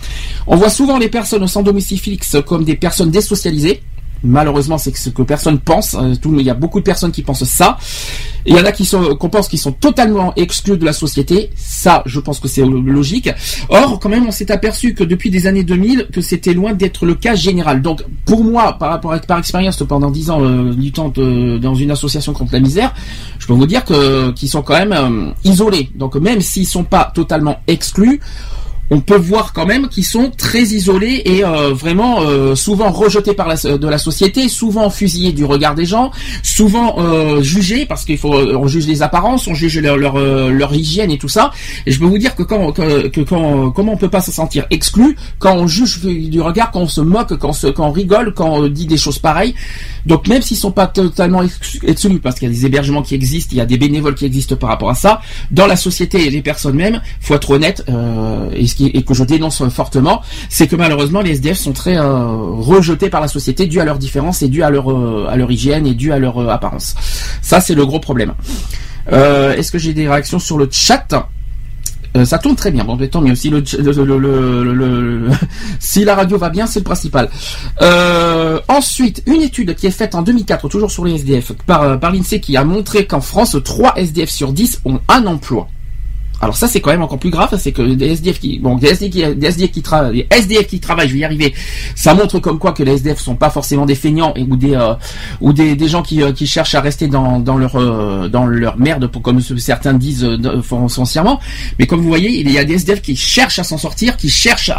On 0.46 0.56
voit 0.56 0.70
souvent 0.70 0.98
les 0.98 1.08
personnes 1.08 1.46
sans 1.48 1.62
domicile 1.62 1.98
fixe 1.98 2.36
comme 2.46 2.64
des 2.64 2.76
personnes 2.76 3.10
désocialisées. 3.10 3.82
Malheureusement, 4.22 4.76
c'est 4.78 4.94
ce 4.96 5.08
que 5.10 5.22
personne 5.22 5.58
pense. 5.58 5.94
Euh, 5.94 6.14
tout- 6.20 6.34
il 6.38 6.44
y 6.44 6.50
a 6.50 6.54
beaucoup 6.54 6.78
de 6.78 6.84
personnes 6.84 7.10
qui 7.12 7.22
pensent 7.22 7.44
ça. 7.44 7.78
Il 8.46 8.54
y 8.54 8.60
en 8.60 8.64
a 8.64 8.72
qui 8.72 8.84
sont, 8.84 9.14
qu'on 9.16 9.28
pense 9.30 9.48
qu'ils 9.48 9.58
sont 9.58 9.72
totalement 9.72 10.32
exclus 10.36 10.76
de 10.78 10.84
la 10.84 10.92
société. 10.92 11.50
Ça, 11.56 12.02
je 12.06 12.20
pense 12.20 12.38
que 12.40 12.48
c'est 12.48 12.64
logique. 12.64 13.30
Or, 13.68 13.98
quand 13.98 14.08
même, 14.08 14.26
on 14.26 14.30
s'est 14.30 14.50
aperçu 14.50 14.94
que 14.94 15.04
depuis 15.04 15.30
des 15.30 15.46
années 15.46 15.64
2000, 15.64 16.08
que 16.12 16.20
c'était 16.20 16.54
loin 16.54 16.72
d'être 16.74 17.06
le 17.06 17.14
cas 17.14 17.34
général. 17.34 17.82
Donc, 17.82 18.02
pour 18.24 18.44
moi, 18.44 18.76
par 18.78 18.90
rapport 18.90 19.12
à, 19.12 19.18
par 19.18 19.38
expérience, 19.38 19.76
pendant 19.88 20.10
10 20.10 20.30
ans 20.30 20.42
euh, 20.42 20.74
temps 20.94 21.08
de- 21.08 21.58
dans 21.58 21.74
une 21.74 21.90
association 21.90 22.32
contre 22.32 22.52
la 22.52 22.60
misère, 22.60 22.92
je 23.38 23.46
peux 23.46 23.52
vous 23.52 23.66
dire 23.66 23.84
que 23.84 24.30
qu'ils 24.32 24.48
sont 24.48 24.62
quand 24.62 24.74
même 24.78 24.92
euh, 24.92 25.32
isolés. 25.44 25.90
Donc, 25.94 26.16
même 26.16 26.40
s'ils 26.40 26.66
sont 26.66 26.84
pas 26.84 27.10
totalement 27.14 27.60
exclus, 27.66 28.20
on 28.90 29.00
peut 29.00 29.16
voir 29.16 29.52
quand 29.52 29.66
même 29.66 29.88
qu'ils 29.88 30.04
sont 30.04 30.30
très 30.36 30.62
isolés 30.62 31.22
et 31.24 31.44
euh, 31.44 31.72
vraiment 31.72 32.22
euh, 32.22 32.54
souvent 32.54 32.90
rejetés 32.90 33.34
par 33.34 33.48
la, 33.48 33.56
de 33.56 33.88
la 33.88 33.98
société, 33.98 34.48
souvent 34.48 34.90
fusillés 34.90 35.32
du 35.32 35.44
regard 35.44 35.74
des 35.74 35.86
gens, 35.86 36.10
souvent 36.42 36.96
euh, 36.98 37.42
jugés 37.42 37.86
parce 37.86 38.04
qu'il 38.04 38.18
faut 38.18 38.34
on 38.34 38.66
juge 38.66 38.86
les 38.86 39.02
apparences, 39.02 39.46
on 39.46 39.54
juge 39.54 39.78
leur 39.78 39.96
leur, 39.96 40.16
euh, 40.16 40.50
leur 40.50 40.74
hygiène 40.74 41.10
et 41.10 41.18
tout 41.18 41.28
ça. 41.28 41.52
Et 41.86 41.92
je 41.92 41.98
peux 41.98 42.06
vous 42.06 42.18
dire 42.18 42.34
que 42.34 42.42
quand 42.42 42.72
que, 42.72 43.08
que 43.08 43.20
quand 43.20 43.70
comment 43.70 43.92
on 43.92 43.96
peut 43.96 44.08
pas 44.10 44.20
se 44.20 44.32
sentir 44.32 44.66
exclu 44.70 45.16
quand 45.38 45.56
on 45.56 45.66
juge 45.66 46.00
du 46.00 46.40
regard, 46.40 46.70
quand 46.70 46.80
on 46.80 46.88
se 46.88 47.00
moque, 47.00 47.36
quand 47.38 47.50
on, 47.50 47.52
se, 47.52 47.68
quand 47.68 47.86
on 47.88 47.92
rigole, 47.92 48.34
quand 48.34 48.50
on 48.50 48.68
dit 48.68 48.86
des 48.86 48.96
choses 48.96 49.18
pareilles. 49.18 49.54
Donc 50.06 50.26
même 50.28 50.42
s'ils 50.42 50.56
sont 50.56 50.72
pas 50.72 50.86
totalement 50.86 51.42
ex- 51.42 51.78
exclus 51.86 52.18
parce 52.18 52.38
qu'il 52.38 52.48
y 52.48 52.50
a 52.50 52.54
des 52.54 52.66
hébergements 52.66 53.02
qui 53.02 53.14
existent, 53.14 53.50
il 53.52 53.58
y 53.58 53.60
a 53.60 53.66
des 53.66 53.78
bénévoles 53.78 54.14
qui 54.14 54.24
existent 54.24 54.56
par 54.56 54.70
rapport 54.70 54.90
à 54.90 54.94
ça, 54.94 55.20
dans 55.50 55.66
la 55.66 55.76
société 55.76 56.26
et 56.26 56.30
les 56.30 56.42
personnes 56.42 56.74
mêmes, 56.74 57.00
faut 57.20 57.34
être 57.34 57.50
honnête 57.50 57.84
euh, 57.88 58.50
et, 58.54 58.66
ce 58.66 58.79
et 58.86 59.02
que 59.02 59.14
je 59.14 59.24
dénonce 59.24 59.66
fortement, 59.68 60.22
c'est 60.48 60.66
que 60.66 60.76
malheureusement 60.76 61.20
les 61.20 61.32
SDF 61.32 61.58
sont 61.58 61.72
très 61.72 61.96
euh, 61.96 62.26
rejetés 62.26 63.10
par 63.10 63.20
la 63.20 63.28
société 63.28 63.66
dû 63.66 63.80
à 63.80 63.84
leurs 63.84 63.98
différences 63.98 64.42
et 64.42 64.48
dû 64.48 64.62
à 64.62 64.70
leur 64.70 64.90
euh, 64.90 65.46
hygiène 65.48 65.86
et 65.86 65.94
dû 65.94 66.12
à 66.12 66.18
leur 66.18 66.38
euh, 66.38 66.48
apparence. 66.48 66.94
Ça 67.42 67.60
c'est 67.60 67.74
le 67.74 67.86
gros 67.86 68.00
problème. 68.00 68.34
Est-ce 69.10 69.72
que 69.72 69.78
j'ai 69.78 69.92
des 69.92 70.08
réactions 70.08 70.38
sur 70.38 70.56
le 70.56 70.68
chat? 70.70 71.08
Ça 72.24 72.38
tourne 72.38 72.56
très 72.56 72.72
bien. 72.72 72.84
Bon, 72.84 72.96
mais 72.96 73.08
tant. 73.08 73.22
Si, 73.34 73.50
le, 73.50 73.62
si 75.80 76.04
la 76.04 76.14
radio 76.16 76.38
va 76.38 76.48
bien, 76.48 76.66
c'est 76.66 76.80
le 76.80 76.84
principal. 76.84 77.28
Ensuite, 78.68 79.22
une 79.26 79.42
étude 79.42 79.74
qui 79.74 79.86
est 79.86 79.92
faite 79.92 80.14
en 80.14 80.22
2004, 80.22 80.68
toujours 80.68 80.90
sur 80.90 81.04
les 81.04 81.14
SDF, 81.14 81.52
par, 81.66 81.98
par 81.98 82.12
l'INSEE, 82.12 82.40
qui 82.40 82.56
a 82.56 82.64
montré 82.64 83.06
qu'en 83.06 83.20
France, 83.20 83.56
3 83.62 83.94
SDF 83.96 84.30
sur 84.30 84.52
10 84.52 84.82
ont 84.84 85.00
un 85.08 85.26
emploi. 85.26 85.68
Alors 86.40 86.56
ça 86.56 86.68
c'est 86.68 86.80
quand 86.80 86.90
même 86.90 87.02
encore 87.02 87.18
plus 87.18 87.30
grave, 87.30 87.54
c'est 87.58 87.72
que 87.72 87.82
des 87.82 88.12
SDF 88.12 88.40
qui 88.40 88.58
bon 88.58 88.76
des 88.76 88.88
SDF 88.88 89.10
qui, 89.10 89.34
des 89.36 89.46
SDF 89.46 89.70
qui 89.72 89.82
SDF 90.30 90.66
qui 90.66 90.80
travaillent, 90.80 91.08
je 91.08 91.12
vais 91.14 91.20
y 91.20 91.24
arriver. 91.24 91.54
Ça 91.94 92.14
montre 92.14 92.38
comme 92.38 92.58
quoi 92.58 92.72
que 92.72 92.82
les 92.82 92.92
SDF 92.94 93.18
sont 93.20 93.36
pas 93.36 93.50
forcément 93.50 93.84
des 93.86 93.94
feignants 93.94 94.32
et 94.36 94.42
ou 94.42 94.56
des 94.56 94.74
euh, 94.74 94.94
ou 95.40 95.52
des, 95.52 95.76
des 95.76 95.88
gens 95.88 96.02
qui, 96.02 96.22
euh, 96.22 96.32
qui 96.32 96.46
cherchent 96.46 96.74
à 96.74 96.80
rester 96.80 97.08
dans, 97.08 97.38
dans 97.40 97.58
leur 97.58 97.76
euh, 97.76 98.28
dans 98.28 98.46
leur 98.46 98.78
merde 98.78 99.06
pour 99.08 99.20
comme 99.22 99.40
certains 99.40 99.92
disent 99.94 100.24
euh, 100.24 100.38
de- 100.38 100.60
foncièrement. 100.62 101.40
Mais 101.78 101.86
comme 101.86 102.00
vous 102.00 102.08
voyez, 102.08 102.40
il 102.40 102.50
y 102.50 102.58
a 102.58 102.64
des 102.64 102.74
SDF 102.74 103.02
qui 103.02 103.16
cherchent 103.16 103.58
à 103.58 103.64
s'en 103.64 103.76
sortir, 103.78 104.16
qui 104.16 104.28
cherchent 104.30 104.70
à, 104.70 104.76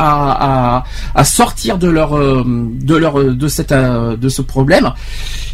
à, 0.80 0.84
à 1.14 1.24
sortir 1.24 1.78
de 1.78 1.88
leur 1.90 2.18
euh, 2.18 2.44
de 2.82 2.96
leur 2.96 3.20
euh, 3.20 3.34
de 3.36 3.48
cette 3.48 3.72
de 3.74 4.30
ce 4.30 4.42
problème. 4.42 4.92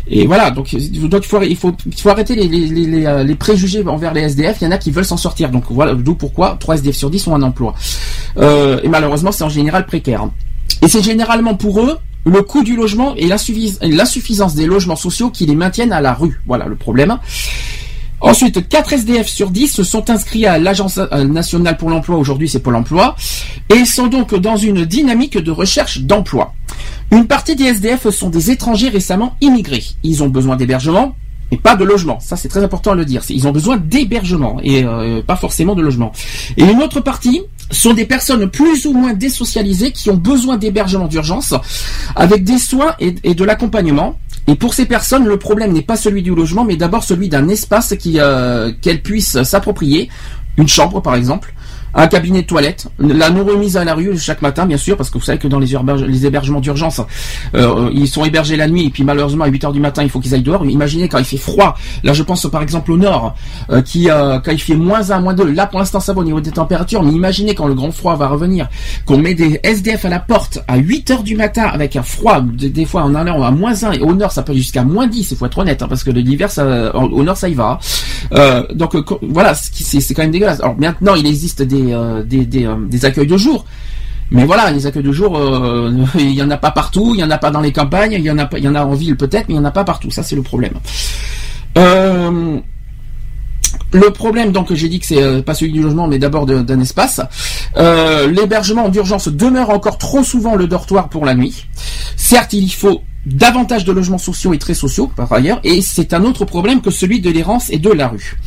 Et 0.10 0.26
voilà, 0.26 0.52
donc, 0.52 0.74
donc 0.74 1.26
il, 1.26 1.28
faut, 1.28 1.42
il, 1.42 1.56
faut, 1.58 1.76
il 1.86 2.00
faut 2.00 2.10
arrêter 2.10 2.34
les, 2.34 2.48
les, 2.48 2.68
les, 2.86 3.24
les 3.26 3.36
préjugés 3.36 3.86
envers 3.86 4.14
les 4.14 4.22
SDF. 4.22 4.60
Il 4.62 4.64
y 4.64 4.68
en 4.68 4.72
a 4.72 4.78
qui 4.78 4.90
veulent 4.90 5.04
s'en 5.04 5.18
sortir. 5.18 5.50
Donc 5.50 5.66
voilà, 5.70 5.97
d'où 6.04 6.16
pourquoi 6.16 6.58
3 6.60 6.76
SDF 6.76 6.96
sur 6.96 7.10
10 7.10 7.28
ont 7.28 7.36
un 7.36 7.42
emploi. 7.44 7.74
Euh, 8.38 8.80
et 8.84 8.88
malheureusement, 8.90 9.32
c'est 9.32 9.44
en 9.44 9.50
général 9.50 9.86
précaire. 9.86 10.28
Et 10.82 10.88
c'est 10.88 11.04
généralement 11.04 11.56
pour 11.56 11.82
eux 11.82 11.98
le 12.26 12.42
coût 12.42 12.64
du 12.64 12.76
logement 12.76 13.16
et 13.16 13.28
l'insuffis- 13.28 13.78
l'insuffisance 13.82 14.54
des 14.56 14.66
logements 14.66 14.96
sociaux 14.98 15.30
qui 15.30 15.46
les 15.46 15.56
maintiennent 15.56 15.94
à 15.94 16.02
la 16.02 16.14
rue. 16.14 16.42
Voilà 16.46 16.66
le 16.66 16.76
problème. 16.76 17.18
Ensuite, 18.20 18.68
4 18.68 18.94
SDF 18.94 19.28
sur 19.28 19.52
10 19.52 19.68
se 19.68 19.84
sont 19.84 20.10
inscrits 20.10 20.48
à 20.48 20.58
l'Agence 20.58 20.98
nationale 21.28 21.78
pour 21.78 21.92
l'emploi, 21.92 22.18
aujourd'hui 22.18 22.50
c'est 22.50 22.60
Pôle 22.60 22.76
emploi, 22.76 23.16
et 23.70 23.86
sont 23.86 24.08
donc 24.08 24.34
dans 24.34 24.58
une 24.58 24.86
dynamique 24.86 25.38
de 25.38 25.52
recherche 25.52 26.00
d'emploi. 26.02 26.54
Une 27.12 27.28
partie 27.28 27.56
des 27.56 27.66
SDF 27.66 28.10
sont 28.10 28.30
des 28.32 28.50
étrangers 28.50 28.90
récemment 28.90 29.36
immigrés. 29.40 29.84
Ils 30.02 30.24
ont 30.24 30.30
besoin 30.30 30.56
d'hébergement, 30.56 31.16
et 31.52 31.58
pas 31.58 31.76
de 31.76 31.84
logement. 31.84 32.20
Ça, 32.20 32.36
c'est 32.36 32.50
très 32.50 32.64
important 32.64 32.92
à 32.92 32.96
le 32.96 33.06
dire. 33.06 33.22
Ils 33.30 33.48
ont 33.48 33.52
besoin 33.52 33.78
d'hébergement 33.78 34.60
et 34.64 34.84
euh, 34.84 35.22
pas 35.22 35.36
forcément 35.36 35.76
de 35.76 35.82
logement. 35.82 36.12
Et 36.58 36.64
une 36.64 36.82
autre 36.82 37.00
partie 37.00 37.42
sont 37.72 37.94
des 37.94 38.06
personnes 38.06 38.50
plus 38.50 38.86
ou 38.86 38.94
moins 38.94 39.14
désocialisées 39.14 39.92
qui 39.92 40.10
ont 40.10 40.18
besoin 40.18 40.58
d'hébergement 40.58 41.08
d'urgence 41.08 41.54
avec 42.16 42.44
des 42.44 42.58
soins 42.58 42.96
et, 43.00 43.12
de 43.12 43.44
l'accompagnement. 43.44 44.20
Et 44.48 44.56
pour 44.56 44.74
ces 44.74 44.86
personnes, 44.86 45.26
le 45.26 45.38
problème 45.38 45.74
n'est 45.74 45.82
pas 45.82 45.98
celui 45.98 46.24
du 46.24 46.34
logement, 46.34 46.64
mais 46.64 46.78
d'abord 46.78 47.04
celui 47.04 47.28
d'un 47.28 47.48
espace 47.50 47.94
euh, 48.16 48.72
qu'elles 48.82 49.02
puissent 49.02 49.42
s'approprier, 49.44 50.10
une 50.58 50.68
chambre 50.68 51.02
par 51.02 51.16
exemple, 51.16 51.54
un 51.98 52.08
cabinet 52.08 52.44
de 52.44 52.48
toilette, 52.48 52.88
la 53.00 53.32
non 53.32 53.44
remise 53.44 53.76
à 53.76 53.84
la 53.84 53.96
rue 53.96 54.18
chaque 54.20 54.44
matin, 54.44 54.68
bien 54.68 54.78
sûr, 54.78 54.96
parce 54.96 55.10
que 55.10 55.18
vous 55.18 55.24
savez 55.24 55.40
que 55.40 55.48
dans 55.48 55.58
les, 55.58 56.26
hébergements 56.26 56.60
d'urgence, 56.60 57.02
euh, 57.56 57.90
ils 57.92 58.08
sont 58.08 58.24
hébergés 58.24 58.56
la 58.56 58.68
nuit, 58.68 58.86
et 58.86 58.90
puis 58.92 59.04
malheureusement 59.04 59.46
à 59.46 59.48
8 59.48 59.66
heures 59.66 59.72
du 59.72 59.80
matin, 59.80 60.04
il 60.04 60.10
faut 60.10 60.20
qu'ils 60.20 60.36
aillent 60.36 60.44
dehors. 60.44 60.64
Imaginez 60.64 61.10
quand 61.10 61.18
il 61.18 61.26
fait 61.26 61.38
froid. 61.38 61.76
Là, 62.04 62.14
je 62.14 62.22
pense 62.22 62.48
par 62.52 62.62
exemple 62.62 62.92
au 62.92 62.98
nord, 62.98 63.36
euh, 63.72 63.82
qui 63.82 64.12
euh, 64.12 64.40
quand 64.40 64.52
il 64.52 64.62
fait 64.62 64.76
moins 64.76 65.10
1, 65.10 65.20
moins 65.22 65.34
2, 65.34 65.52
là 65.52 65.66
pour 65.66 65.80
l'instant 65.80 66.00
ça 66.00 66.14
va 66.14 66.22
au 66.22 66.24
niveau 66.24 66.40
des 66.40 66.52
températures, 66.52 67.02
mais 67.02 67.12
imaginez 67.12 67.56
quand 67.56 67.66
le 67.66 67.74
grand 67.74 67.92
froid 67.92 68.16
va 68.16 68.28
revenir, 68.28 68.70
qu'on 69.06 69.18
met 69.18 69.34
des 69.34 69.60
SDF 69.64 70.06
à 70.06 70.10
la 70.10 70.20
porte 70.20 70.60
à 70.68 70.78
8 70.78 71.12
heures 71.12 71.24
du 71.24 71.36
matin 71.36 71.64
avec 71.64 71.96
un 71.96 72.04
froid, 72.04 72.42
des, 72.42 72.86
fois 72.86 73.02
en 73.02 73.16
allant 73.16 73.42
à 73.42 73.50
moins 73.50 73.84
1, 73.84 73.94
et 73.94 74.00
au 74.02 74.14
nord 74.14 74.32
ça 74.32 74.44
peut 74.44 74.54
jusqu'à 74.54 74.84
moins 74.84 75.08
10, 75.08 75.32
il 75.32 75.38
faut 75.38 75.48
être 75.48 75.58
honnête, 75.58 75.82
hein, 75.82 75.88
parce 75.90 76.04
que 76.04 76.12
l'hiver, 76.12 76.52
ça, 76.52 76.96
au 76.96 77.24
nord 77.24 77.38
ça 77.38 77.50
y 77.50 77.56
va. 77.56 77.80
donc 78.76 78.96
voilà, 79.24 79.56
c'est 79.56 80.14
quand 80.14 80.22
même 80.22 80.32
dégueulasse. 80.32 80.60
Alors 80.60 80.78
maintenant, 80.78 81.16
il 81.16 81.26
existe 81.26 81.64
des, 81.64 81.87
euh, 81.94 82.24
euh, 82.24 82.76
des 82.88 83.06
accueils 83.06 83.28
de 83.28 83.38
jour. 83.38 83.66
Mais 84.30 84.44
voilà, 84.44 84.72
les 84.72 84.86
accueils 84.86 85.04
de 85.04 85.12
jour, 85.12 85.38
euh, 85.38 85.92
il 86.16 86.34
y 86.34 86.42
en 86.42 86.50
a 86.50 86.58
pas 86.58 86.72
partout, 86.72 87.14
il 87.16 87.22
y 87.22 87.24
en 87.24 87.32
a 87.32 87.38
pas 87.38 87.52
dans 87.52 87.62
les 87.62 87.72
campagnes, 87.72 88.14
il 88.14 88.22
y 88.22 88.32
en 88.32 88.38
a 88.76 88.86
en 88.86 88.94
ville 88.94 89.16
peut-être, 89.16 89.48
mais 89.48 89.56
il 89.56 89.58
y 89.58 89.60
en 89.60 89.66
a 89.66 89.72
pas 89.72 89.84
partout. 89.84 90.12
Ça 90.12 90.24
c'est 90.24 90.36
le 90.36 90.42
problème. 90.42 90.74
Le 93.94 94.12
problème, 94.12 94.52
donc, 94.52 94.74
j'ai 94.74 94.90
dit 94.90 95.00
que 95.00 95.06
c'est 95.06 95.42
pas 95.44 95.54
celui 95.54 95.72
du 95.72 95.82
logement, 95.82 96.08
mais 96.08 96.20
d'abord 96.20 96.46
d'un 96.46 96.80
espace. 96.80 97.22
L'hébergement 97.78 98.90
d'urgence 98.90 99.30
demeure 99.30 99.70
encore 99.70 99.98
trop 99.98 100.24
souvent 100.24 100.56
le 100.56 100.68
dortoir 100.68 101.08
pour 101.08 101.26
la 101.26 101.36
nuit. 101.36 101.66
Certes, 102.18 102.54
il 102.54 102.66
y 102.66 102.70
faut 102.70 103.02
davantage 103.36 103.84
de 103.86 103.92
logements 103.92 104.18
sociaux 104.18 104.54
et 104.54 104.58
très 104.58 104.74
sociaux, 104.74 105.12
par 105.16 105.32
ailleurs, 105.34 105.60
et 105.64 105.82
c'est 105.82 106.14
un 106.14 106.24
autre 106.24 106.46
problème 106.46 106.82
que 106.82 106.92
celui 106.92 107.20
de 107.20 107.30
l'errance 107.30 107.70
et 107.70 107.78
de 107.78 107.90
la 107.92 108.08
rue. 108.08 108.38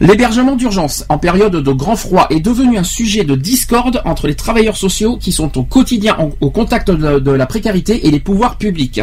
L'hébergement 0.00 0.56
d'urgence 0.56 1.04
en 1.08 1.18
période 1.18 1.54
de 1.54 1.72
grand 1.72 1.96
froid 1.96 2.26
est 2.30 2.40
devenu 2.40 2.76
un 2.78 2.82
sujet 2.84 3.24
de 3.24 3.36
discorde 3.36 4.02
entre 4.04 4.26
les 4.26 4.34
travailleurs 4.34 4.76
sociaux 4.76 5.16
qui 5.16 5.30
sont 5.32 5.56
au 5.56 5.62
quotidien 5.62 6.16
en- 6.18 6.30
au 6.40 6.50
contact 6.50 6.90
de 6.90 7.30
la 7.30 7.46
précarité 7.46 8.06
et 8.06 8.10
les 8.10 8.20
pouvoirs 8.20 8.58
publics, 8.58 9.00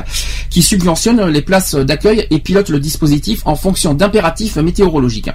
qui 0.49 0.61
subventionnent 0.61 1.25
les 1.27 1.41
places 1.41 1.75
d'accueil 1.75 2.27
et 2.29 2.39
pilotent 2.39 2.69
le 2.69 2.79
dispositif 2.79 3.41
en 3.45 3.55
fonction 3.55 3.93
d'impératifs 3.93 4.57
météorologiques. 4.57 5.29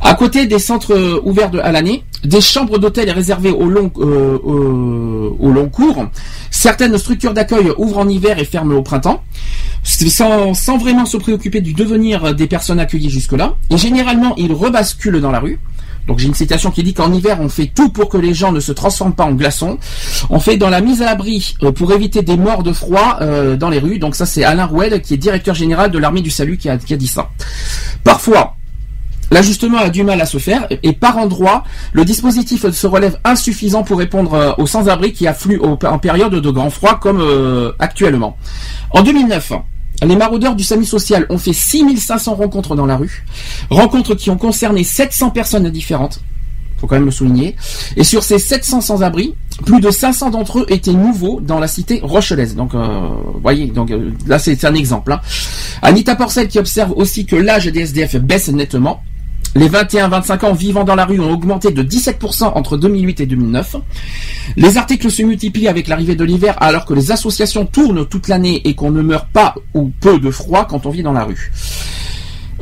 À 0.00 0.14
côté 0.14 0.46
des 0.46 0.58
centres 0.58 0.94
euh, 0.94 1.20
ouverts 1.24 1.50
de- 1.50 1.58
à 1.58 1.72
l'année, 1.72 2.04
des 2.24 2.40
chambres 2.40 2.78
d'hôtel 2.78 3.10
réservées 3.10 3.50
au 3.50 3.66
long, 3.68 3.90
euh, 3.98 4.38
au- 4.42 5.36
au 5.40 5.50
long 5.50 5.68
cours, 5.68 6.06
certaines 6.50 6.96
structures 6.98 7.34
d'accueil 7.34 7.72
ouvrent 7.76 7.98
en 7.98 8.08
hiver 8.08 8.38
et 8.38 8.44
ferment 8.44 8.76
au 8.76 8.82
printemps, 8.82 9.22
sans, 9.82 10.54
sans 10.54 10.78
vraiment 10.78 11.04
se 11.06 11.16
préoccuper 11.16 11.60
du 11.60 11.72
devenir 11.74 12.34
des 12.34 12.46
personnes 12.46 12.80
accueillies 12.80 13.10
jusque-là. 13.10 13.54
Et 13.70 13.76
généralement, 13.78 14.34
ils 14.36 14.52
rebasculent 14.52 15.20
dans 15.20 15.30
la 15.32 15.40
rue. 15.40 15.58
Donc 16.06 16.20
j'ai 16.20 16.26
une 16.28 16.34
citation 16.34 16.70
qui 16.70 16.82
dit 16.82 16.94
qu'en 16.94 17.12
hiver, 17.12 17.36
on 17.40 17.50
fait 17.50 17.66
tout 17.74 17.90
pour 17.90 18.08
que 18.08 18.16
les 18.16 18.32
gens 18.32 18.50
ne 18.50 18.60
se 18.60 18.72
transforment 18.72 19.12
pas 19.14 19.24
en 19.24 19.32
glaçons. 19.32 19.78
On 20.30 20.40
fait 20.40 20.56
dans 20.56 20.70
la 20.70 20.80
mise 20.80 21.02
à 21.02 21.04
l'abri 21.04 21.54
euh, 21.62 21.70
pour 21.70 21.92
éviter 21.92 22.22
des 22.22 22.38
morts 22.38 22.62
de 22.62 22.72
froid 22.72 23.18
euh, 23.20 23.56
dans 23.56 23.68
les 23.68 23.78
rues. 23.78 23.98
Donc 23.98 24.14
ça, 24.14 24.24
c'est 24.24 24.42
Alain 24.42 24.64
Rouel, 24.64 25.02
qui 25.02 25.12
est 25.14 25.18
directeur 25.18 25.54
général 25.54 25.90
de 25.90 25.98
l'armée 25.98 26.22
du 26.22 26.30
salut, 26.30 26.56
qui 26.56 26.70
a, 26.70 26.78
qui 26.78 26.94
a 26.94 26.96
dit 26.96 27.08
ça. 27.08 27.28
Parfois, 28.04 28.54
L'ajustement 29.30 29.78
a 29.78 29.90
du 29.90 30.04
mal 30.04 30.20
à 30.20 30.26
se 30.26 30.38
faire 30.38 30.66
et 30.70 30.92
par 30.92 31.18
endroit, 31.18 31.64
le 31.92 32.04
dispositif 32.04 32.70
se 32.70 32.86
relève 32.86 33.18
insuffisant 33.24 33.82
pour 33.82 33.98
répondre 33.98 34.34
euh, 34.34 34.52
aux 34.58 34.66
sans-abri 34.66 35.12
qui 35.12 35.26
affluent 35.26 35.60
en 35.60 35.98
période 35.98 36.34
de 36.34 36.50
grand 36.50 36.70
froid 36.70 36.98
comme 36.98 37.20
euh, 37.20 37.72
actuellement. 37.78 38.36
En 38.90 39.02
2009, 39.02 39.52
les 40.02 40.16
maraudeurs 40.16 40.54
du 40.54 40.64
SAMU 40.64 40.84
social 40.84 41.26
ont 41.28 41.38
fait 41.38 41.52
6500 41.52 42.34
rencontres 42.34 42.74
dans 42.76 42.86
la 42.86 42.96
rue, 42.96 43.24
rencontres 43.68 44.14
qui 44.14 44.30
ont 44.30 44.38
concerné 44.38 44.84
700 44.84 45.30
personnes 45.30 45.68
différentes 45.70 46.20
faut 46.78 46.86
quand 46.86 46.96
même 46.96 47.04
le 47.04 47.10
souligner. 47.10 47.56
Et 47.96 48.04
sur 48.04 48.22
ces 48.22 48.38
700 48.38 48.80
sans-abri, 48.80 49.34
plus 49.66 49.80
de 49.80 49.90
500 49.90 50.30
d'entre 50.30 50.60
eux 50.60 50.66
étaient 50.68 50.92
nouveaux 50.92 51.40
dans 51.40 51.58
la 51.58 51.66
cité 51.66 52.00
rochelaise. 52.02 52.54
Donc, 52.54 52.74
euh, 52.74 53.08
voyez, 53.42 53.66
donc 53.66 53.92
là 54.26 54.38
c'est 54.38 54.64
un 54.64 54.74
exemple. 54.74 55.12
Hein. 55.12 55.20
Anita 55.82 56.14
Porcel 56.14 56.48
qui 56.48 56.58
observe 56.58 56.92
aussi 56.92 57.26
que 57.26 57.36
l'âge 57.36 57.66
des 57.66 57.80
SDF 57.80 58.16
baisse 58.16 58.48
nettement. 58.48 59.02
Les 59.54 59.68
21-25 59.68 60.46
ans 60.46 60.52
vivant 60.52 60.84
dans 60.84 60.94
la 60.94 61.04
rue 61.04 61.20
ont 61.20 61.32
augmenté 61.32 61.70
de 61.70 61.82
17% 61.82 62.52
entre 62.54 62.76
2008 62.76 63.20
et 63.20 63.26
2009. 63.26 63.76
Les 64.56 64.76
articles 64.76 65.10
se 65.10 65.22
multiplient 65.22 65.68
avec 65.68 65.88
l'arrivée 65.88 66.16
de 66.16 66.24
l'hiver 66.24 66.54
alors 66.60 66.84
que 66.84 66.94
les 66.94 67.10
associations 67.10 67.66
tournent 67.66 68.06
toute 68.06 68.28
l'année 68.28 68.60
et 68.64 68.74
qu'on 68.74 68.90
ne 68.90 69.02
meurt 69.02 69.28
pas 69.32 69.54
ou 69.74 69.90
peu 70.00 70.18
de 70.18 70.30
froid 70.30 70.66
quand 70.68 70.86
on 70.86 70.90
vit 70.90 71.02
dans 71.02 71.12
la 71.12 71.24
rue. 71.24 71.50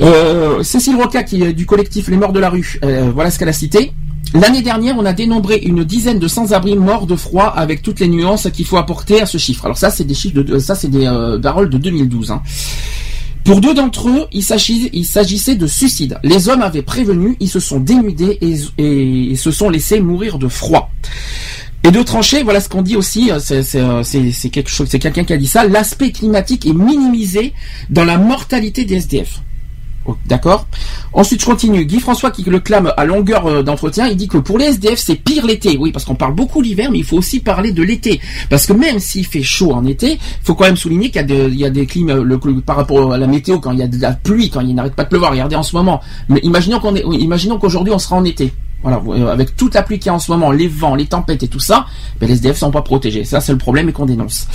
Euh, 0.00 0.62
Cécile 0.62 0.96
Roca, 0.96 1.22
qui 1.22 1.42
est 1.42 1.52
du 1.52 1.66
collectif 1.66 2.08
Les 2.08 2.16
Morts 2.16 2.32
de 2.32 2.40
la 2.40 2.50
rue, 2.50 2.78
euh, 2.84 3.10
voilà 3.14 3.30
ce 3.30 3.38
qu'elle 3.38 3.48
a 3.48 3.54
cité. 3.54 3.92
L'année 4.34 4.62
dernière, 4.62 4.96
on 4.98 5.04
a 5.04 5.12
dénombré 5.12 5.56
une 5.56 5.84
dizaine 5.84 6.18
de 6.18 6.28
sans-abri 6.28 6.76
morts 6.76 7.06
de 7.06 7.16
froid 7.16 7.46
avec 7.46 7.80
toutes 7.80 8.00
les 8.00 8.08
nuances 8.08 8.50
qu'il 8.50 8.66
faut 8.66 8.76
apporter 8.76 9.22
à 9.22 9.26
ce 9.26 9.38
chiffre. 9.38 9.64
Alors 9.64 9.78
ça, 9.78 9.90
c'est 9.90 10.04
des 10.04 10.14
chiffres 10.14 10.40
de, 10.42 10.58
ça, 10.58 10.74
c'est 10.74 10.88
des 10.88 11.06
euh, 11.06 11.38
paroles 11.38 11.70
de 11.70 11.78
2012. 11.78 12.32
Hein. 12.32 12.42
Pour 13.46 13.60
deux 13.60 13.74
d'entre 13.74 14.08
eux, 14.08 14.26
il 14.32 14.42
s'agissait 14.42 15.54
de 15.54 15.66
suicide. 15.68 16.18
Les 16.24 16.48
hommes 16.48 16.62
avaient 16.62 16.82
prévenu, 16.82 17.36
ils 17.38 17.48
se 17.48 17.60
sont 17.60 17.78
dénudés 17.78 18.38
et, 18.40 19.36
se 19.36 19.50
sont 19.52 19.70
laissés 19.70 20.00
mourir 20.00 20.40
de 20.40 20.48
froid. 20.48 20.90
Et 21.84 21.92
de 21.92 22.02
trancher, 22.02 22.42
voilà 22.42 22.60
ce 22.60 22.68
qu'on 22.68 22.82
dit 22.82 22.96
aussi, 22.96 23.30
c'est 23.38 24.50
quelque 24.50 24.68
chose, 24.68 24.88
c'est 24.90 24.98
quelqu'un 24.98 25.22
qui 25.22 25.32
a 25.32 25.36
dit 25.36 25.46
ça. 25.46 25.64
L'aspect 25.64 26.10
climatique 26.10 26.66
est 26.66 26.72
minimisé 26.72 27.52
dans 27.88 28.04
la 28.04 28.18
mortalité 28.18 28.84
des 28.84 28.96
SDF. 28.96 29.42
D'accord 30.26 30.66
Ensuite, 31.12 31.40
je 31.40 31.46
continue. 31.46 31.84
Guy 31.84 32.00
François, 32.00 32.30
qui 32.30 32.42
le 32.44 32.60
clame 32.60 32.92
à 32.96 33.04
longueur 33.04 33.46
euh, 33.46 33.62
d'entretien, 33.62 34.06
il 34.06 34.16
dit 34.16 34.28
que 34.28 34.38
pour 34.38 34.58
les 34.58 34.66
SDF, 34.66 34.98
c'est 34.98 35.14
pire 35.14 35.46
l'été. 35.46 35.76
Oui, 35.78 35.92
parce 35.92 36.04
qu'on 36.04 36.14
parle 36.14 36.34
beaucoup 36.34 36.60
l'hiver, 36.60 36.90
mais 36.90 36.98
il 36.98 37.04
faut 37.04 37.16
aussi 37.16 37.40
parler 37.40 37.72
de 37.72 37.82
l'été. 37.82 38.20
Parce 38.50 38.66
que 38.66 38.72
même 38.72 38.98
s'il 38.98 39.26
fait 39.26 39.42
chaud 39.42 39.72
en 39.72 39.84
été, 39.86 40.12
il 40.12 40.44
faut 40.44 40.54
quand 40.54 40.64
même 40.64 40.76
souligner 40.76 41.10
qu'il 41.10 41.54
y, 41.54 41.64
a 41.64 41.70
des 41.70 41.86
climats, 41.86 42.14
le, 42.14 42.38
par 42.60 42.76
rapport 42.76 43.12
à 43.12 43.18
la 43.18 43.26
météo, 43.26 43.58
quand 43.58 43.72
il 43.72 43.78
y 43.78 43.82
a 43.82 43.88
de 43.88 44.00
la 44.00 44.12
pluie, 44.12 44.50
quand 44.50 44.60
il 44.60 44.74
n'arrête 44.74 44.94
pas 44.94 45.04
de 45.04 45.08
pleuvoir. 45.08 45.30
Regardez 45.32 45.56
en 45.56 45.62
ce 45.62 45.74
moment. 45.74 46.00
Mais 46.28 46.40
imaginons 46.42 46.80
qu'on 46.80 46.94
imaginons 46.94 47.58
qu'aujourd'hui 47.58 47.92
on 47.92 47.98
sera 47.98 48.16
en 48.16 48.24
été. 48.24 48.52
Voilà, 48.82 49.00
euh, 49.08 49.32
avec 49.32 49.56
toute 49.56 49.74
la 49.74 49.82
pluie 49.82 49.98
qu'il 49.98 50.06
y 50.06 50.10
a 50.10 50.14
en 50.14 50.18
ce 50.18 50.30
moment, 50.30 50.52
les 50.52 50.68
vents, 50.68 50.94
les 50.94 51.06
tempêtes 51.06 51.42
et 51.42 51.48
tout 51.48 51.58
ça, 51.58 51.86
ben 52.20 52.28
les 52.28 52.34
SDF 52.34 52.56
sont 52.56 52.70
pas 52.70 52.82
protégés. 52.82 53.24
Ça, 53.24 53.40
c'est 53.40 53.52
le 53.52 53.58
problème 53.58 53.88
et 53.88 53.92
qu'on 53.92 54.06
dénonce. 54.06 54.46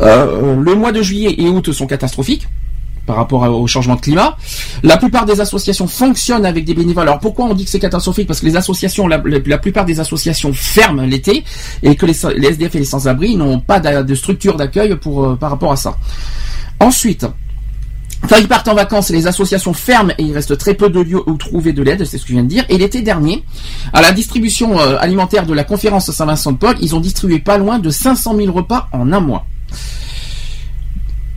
Euh, 0.00 0.56
le 0.56 0.74
mois 0.74 0.92
de 0.92 1.02
juillet 1.02 1.34
et 1.36 1.48
août 1.48 1.72
sont 1.72 1.86
catastrophiques 1.86 2.48
par 3.10 3.16
rapport 3.16 3.42
au 3.42 3.66
changement 3.66 3.96
de 3.96 4.00
climat. 4.00 4.36
La 4.84 4.96
plupart 4.96 5.26
des 5.26 5.40
associations 5.40 5.88
fonctionnent 5.88 6.46
avec 6.46 6.64
des 6.64 6.74
bénévoles. 6.74 7.08
Alors 7.08 7.18
pourquoi 7.18 7.46
on 7.46 7.54
dit 7.54 7.64
que 7.64 7.70
c'est 7.70 7.80
catastrophique? 7.80 8.28
Parce 8.28 8.38
que 8.38 8.46
les 8.46 8.54
associations, 8.54 9.08
la, 9.08 9.18
plupart 9.58 9.84
des 9.84 9.98
associations 9.98 10.52
ferment 10.52 11.02
l'été 11.02 11.42
et 11.82 11.96
que 11.96 12.06
les, 12.06 12.12
SDF 12.12 12.76
et 12.76 12.78
les 12.78 12.84
sans-abri 12.84 13.34
n'ont 13.34 13.58
pas 13.58 13.80
de, 13.80 14.14
structure 14.14 14.56
d'accueil 14.56 14.94
pour 14.94 15.24
euh, 15.24 15.34
par 15.34 15.50
rapport 15.50 15.72
à 15.72 15.76
ça. 15.76 15.96
Ensuite, 16.78 17.26
Quand 18.28 18.36
ils 18.36 18.46
partent 18.46 18.68
en 18.68 18.74
vacances, 18.74 19.10
les 19.10 19.26
associations 19.26 19.72
ferment 19.72 20.12
et 20.16 20.22
il 20.22 20.32
reste 20.32 20.56
très 20.56 20.74
peu 20.74 20.88
de 20.88 21.00
lieux 21.00 21.22
où 21.26 21.36
trouver 21.36 21.72
de 21.72 21.82
l'aide, 21.82 22.04
c'est 22.04 22.16
ce 22.16 22.22
que 22.22 22.28
je 22.28 22.34
viens 22.34 22.44
de 22.44 22.48
dire. 22.48 22.64
Et 22.68 22.78
l'été 22.78 23.02
dernier, 23.02 23.42
à 23.92 24.02
la 24.02 24.12
distribution 24.12 24.78
euh, 24.78 24.98
alimentaire 25.00 25.46
de 25.46 25.54
la 25.54 25.64
conférence 25.64 26.12
Saint-Vincent-de-Paul, 26.12 26.76
ils 26.80 26.94
ont 26.94 27.00
distribué 27.00 27.40
pas 27.40 27.58
loin 27.58 27.80
de 27.80 27.90
500 27.90 28.36
000 28.36 28.52
repas 28.52 28.88
en 28.92 29.12
un 29.12 29.20
mois. 29.20 29.46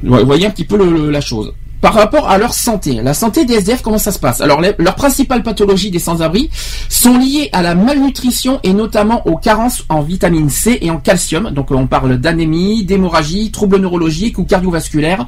Vous 0.03 0.25
voyez 0.25 0.45
un 0.45 0.51
petit 0.51 0.65
peu 0.65 0.77
la 1.09 1.21
chose 1.21 1.53
par 1.83 1.95
rapport 1.95 2.29
à 2.29 2.37
leur 2.37 2.53
santé. 2.53 3.01
La 3.03 3.13
santé 3.13 3.43
des 3.43 3.55
SDF, 3.55 3.81
comment 3.81 3.97
ça 3.97 4.13
se 4.13 4.19
passe? 4.19 4.39
Alors, 4.39 4.61
leurs 4.61 4.95
principales 4.95 5.43
pathologies 5.43 5.91
des 5.91 5.99
sans-abri 5.99 6.49
sont 6.87 7.17
liées 7.17 7.49
à 7.51 7.61
la 7.61 7.75
malnutrition 7.75 8.61
et 8.63 8.71
notamment 8.71 9.27
aux 9.27 9.35
carences 9.35 9.83
en 9.89 10.01
vitamine 10.01 10.49
C 10.49 10.77
et 10.81 10.89
en 10.91 10.97
calcium. 10.97 11.51
Donc, 11.51 11.71
on 11.71 11.85
parle 11.85 12.19
d'anémie, 12.19 12.85
d'hémorragie, 12.85 13.51
troubles 13.51 13.79
neurologiques 13.79 14.37
ou 14.37 14.45
cardiovasculaires, 14.45 15.27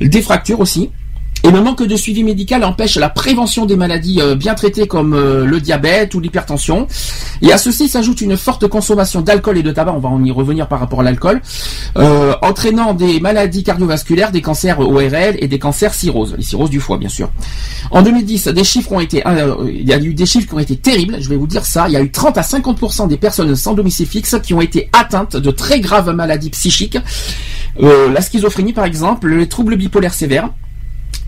des 0.00 0.22
fractures 0.22 0.58
aussi. 0.58 0.90
Et 1.44 1.50
le 1.50 1.60
manque 1.60 1.82
de 1.82 1.96
suivi 1.96 2.22
médical 2.22 2.62
empêche 2.62 2.96
la 2.96 3.08
prévention 3.08 3.66
des 3.66 3.74
maladies 3.74 4.20
euh, 4.20 4.36
bien 4.36 4.54
traitées 4.54 4.86
comme 4.86 5.12
euh, 5.12 5.44
le 5.44 5.60
diabète 5.60 6.14
ou 6.14 6.20
l'hypertension. 6.20 6.86
Et 7.40 7.52
à 7.52 7.58
ceci 7.58 7.88
s'ajoute 7.88 8.20
une 8.20 8.36
forte 8.36 8.68
consommation 8.68 9.22
d'alcool 9.22 9.58
et 9.58 9.64
de 9.64 9.72
tabac, 9.72 9.92
on 9.92 9.98
va 9.98 10.08
en 10.08 10.22
y 10.22 10.30
revenir 10.30 10.68
par 10.68 10.78
rapport 10.78 11.00
à 11.00 11.02
l'alcool, 11.02 11.42
euh, 11.96 12.34
entraînant 12.42 12.94
des 12.94 13.18
maladies 13.18 13.64
cardiovasculaires, 13.64 14.30
des 14.30 14.40
cancers 14.40 14.78
ORL 14.78 15.36
et 15.40 15.48
des 15.48 15.58
cancers 15.58 15.94
cirrhose, 15.94 16.36
les 16.36 16.44
cirrhoses 16.44 16.70
du 16.70 16.78
foie 16.78 16.96
bien 16.96 17.08
sûr. 17.08 17.32
En 17.90 18.02
2010, 18.02 18.46
des 18.48 18.62
chiffres 18.62 18.92
ont 18.92 19.00
été, 19.00 19.24
il 19.66 19.88
y 19.88 19.92
a 19.92 19.98
eu 19.98 20.14
des 20.14 20.26
chiffres 20.26 20.46
qui 20.46 20.54
ont 20.54 20.60
été 20.60 20.76
terribles, 20.76 21.16
je 21.20 21.28
vais 21.28 21.36
vous 21.36 21.48
dire 21.48 21.66
ça, 21.66 21.88
il 21.88 21.92
y 21.92 21.96
a 21.96 22.00
eu 22.00 22.12
30 22.12 22.38
à 22.38 22.42
50% 22.42 23.08
des 23.08 23.16
personnes 23.16 23.56
sans 23.56 23.74
domicile 23.74 24.06
fixe 24.06 24.36
qui 24.40 24.54
ont 24.54 24.60
été 24.60 24.88
atteintes 24.92 25.36
de 25.36 25.50
très 25.50 25.80
graves 25.80 26.14
maladies 26.14 26.50
psychiques, 26.50 26.98
la 27.80 28.20
schizophrénie 28.20 28.72
par 28.72 28.84
exemple, 28.84 29.28
les 29.28 29.48
troubles 29.48 29.76
bipolaires 29.76 30.14
sévères, 30.14 30.50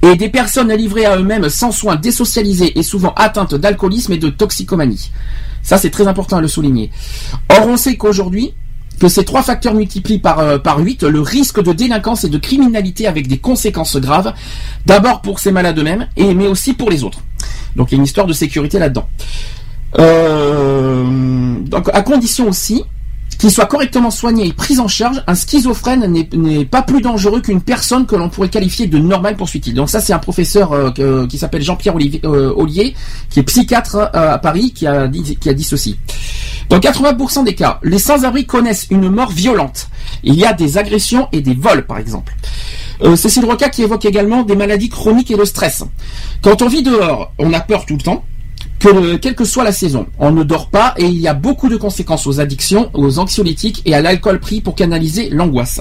et 0.05 0.17
des 0.17 0.29
personnes 0.29 0.73
livrées 0.73 1.07
à 1.07 1.17
eux-mêmes 1.17 1.49
sans 1.49 1.73
soins, 1.73 1.97
désocialisées 1.97 2.79
et 2.79 2.83
souvent 2.83 3.14
atteintes 3.17 3.55
d'alcoolisme 3.55 4.12
et 4.12 4.19
de 4.19 4.29
toxicomanie. 4.29 5.11
Ça, 5.62 5.79
c'est 5.79 5.90
très 5.90 6.07
important 6.07 6.37
à 6.37 6.40
le 6.43 6.49
souligner. 6.49 6.90
Or, 7.49 7.67
on 7.67 7.77
sait 7.79 7.97
qu'aujourd'hui, 7.97 8.55
que 9.01 9.09
ces 9.09 9.25
trois 9.25 9.43
facteurs 9.43 9.75
multiplient 9.75 10.19
par, 10.19 10.38
euh, 10.38 10.59
par 10.59 10.79
8 10.79 11.05
le 11.05 11.21
risque 11.21 11.62
de 11.62 11.73
délinquance 11.73 12.25
et 12.25 12.29
de 12.29 12.38
criminalité 12.38 13.07
avec 13.07 13.27
des 13.27 13.38
conséquences 13.38 13.97
graves, 13.97 14.35
d'abord 14.87 15.23
pour 15.23 15.40
ces 15.40 15.51
malades 15.51 15.79
eux-mêmes, 15.79 16.07
mais 16.17 16.47
aussi 16.47 16.75
pour 16.75 16.90
les 16.90 17.03
autres. 17.03 17.21
Donc 17.75 17.90
il 17.90 17.95
y 17.95 17.97
a 17.97 17.99
une 17.99 18.05
histoire 18.05 18.27
de 18.27 18.33
sécurité 18.33 18.79
là-dedans. 18.79 19.09
Euh, 19.99 21.55
donc 21.61 21.88
à 21.93 22.03
condition 22.03 22.49
aussi 22.49 22.85
qu'il 23.38 23.51
soit 23.51 23.66
correctement 23.66 24.11
soigné 24.11 24.47
et 24.47 24.53
pris 24.53 24.79
en 24.79 24.88
charge, 24.88 25.23
un 25.27 25.35
schizophrène 25.35 26.27
n'est 26.33 26.64
pas 26.64 26.83
plus 26.83 27.01
dangereux 27.01 27.40
qu'une 27.40 27.61
personne 27.61 28.07
que 28.07 28.16
l'on 28.16 28.29
pourrait 28.29 28.49
qualifier 28.49 28.87
de 28.87 28.99
normale, 28.99 29.37
poursuit-il. 29.37 29.75
Donc 29.75 29.90
ça, 29.90 30.01
c'est 30.01 30.12
un 30.12 30.18
professeur 30.18 30.73
euh, 30.73 31.27
qui 31.27 31.38
s'appelle 31.38 31.62
Jean-Pierre 31.62 31.94
euh, 32.25 32.53
Ollier, 32.57 32.94
qui 33.31 33.40
est 33.40 33.42
psychiatre 33.44 33.97
euh, 33.97 34.35
à 34.35 34.38
Paris, 34.38 34.73
qui 34.73 34.87
a, 34.87 35.09
dit, 35.09 35.37
qui 35.37 35.49
a 35.49 35.55
dit 35.55 35.64
ceci. 35.64 35.99
Dans 36.68 36.79
80% 36.79 37.44
des 37.44 37.55
cas, 37.55 37.79
les 37.83 37.99
sans-abri 37.99 38.47
connaissent 38.47 38.87
une 38.90 39.09
mort 39.09 39.31
violente. 39.31 39.88
Il 40.23 40.35
y 40.35 40.44
a 40.44 40.53
des 40.53 40.79
agressions 40.79 41.29
et 41.33 41.40
des 41.40 41.55
vols, 41.55 41.87
par 41.87 41.99
exemple. 41.99 42.35
Cécile 43.16 43.44
Roca 43.44 43.68
qui 43.68 43.83
évoque 43.83 44.05
également 44.05 44.44
des 44.44 44.55
maladies 44.55 44.88
chroniques 44.88 45.31
et 45.31 45.37
le 45.37 45.44
stress. 45.44 45.83
Quand 46.42 46.62
on 46.62 46.68
vit 46.68 46.83
dehors, 46.83 47.33
on 47.38 47.53
a 47.53 47.61
peur 47.61 47.85
tout 47.87 47.97
le 47.97 48.01
temps 48.01 48.25
quelle 49.20 49.35
que 49.35 49.44
soit 49.44 49.64
la 49.64 49.73
saison. 49.73 50.07
On 50.18 50.31
ne 50.31 50.42
dort 50.42 50.68
pas 50.68 50.94
et 50.99 51.07
il 51.07 51.18
y 51.18 51.29
a 51.29 51.35
beaucoup 51.35 51.68
de 51.68 51.77
conséquences 51.77 52.27
aux 52.27 52.40
addictions, 52.40 52.90
aux 52.92 53.18
anxiolytiques 53.18 53.83
et 53.87 53.94
à 53.94 54.03
l'alcool 54.03 54.40
pris 54.40 54.61
pour 54.61 54.75
canaliser 54.75 55.31
l'angoisse. 55.31 55.81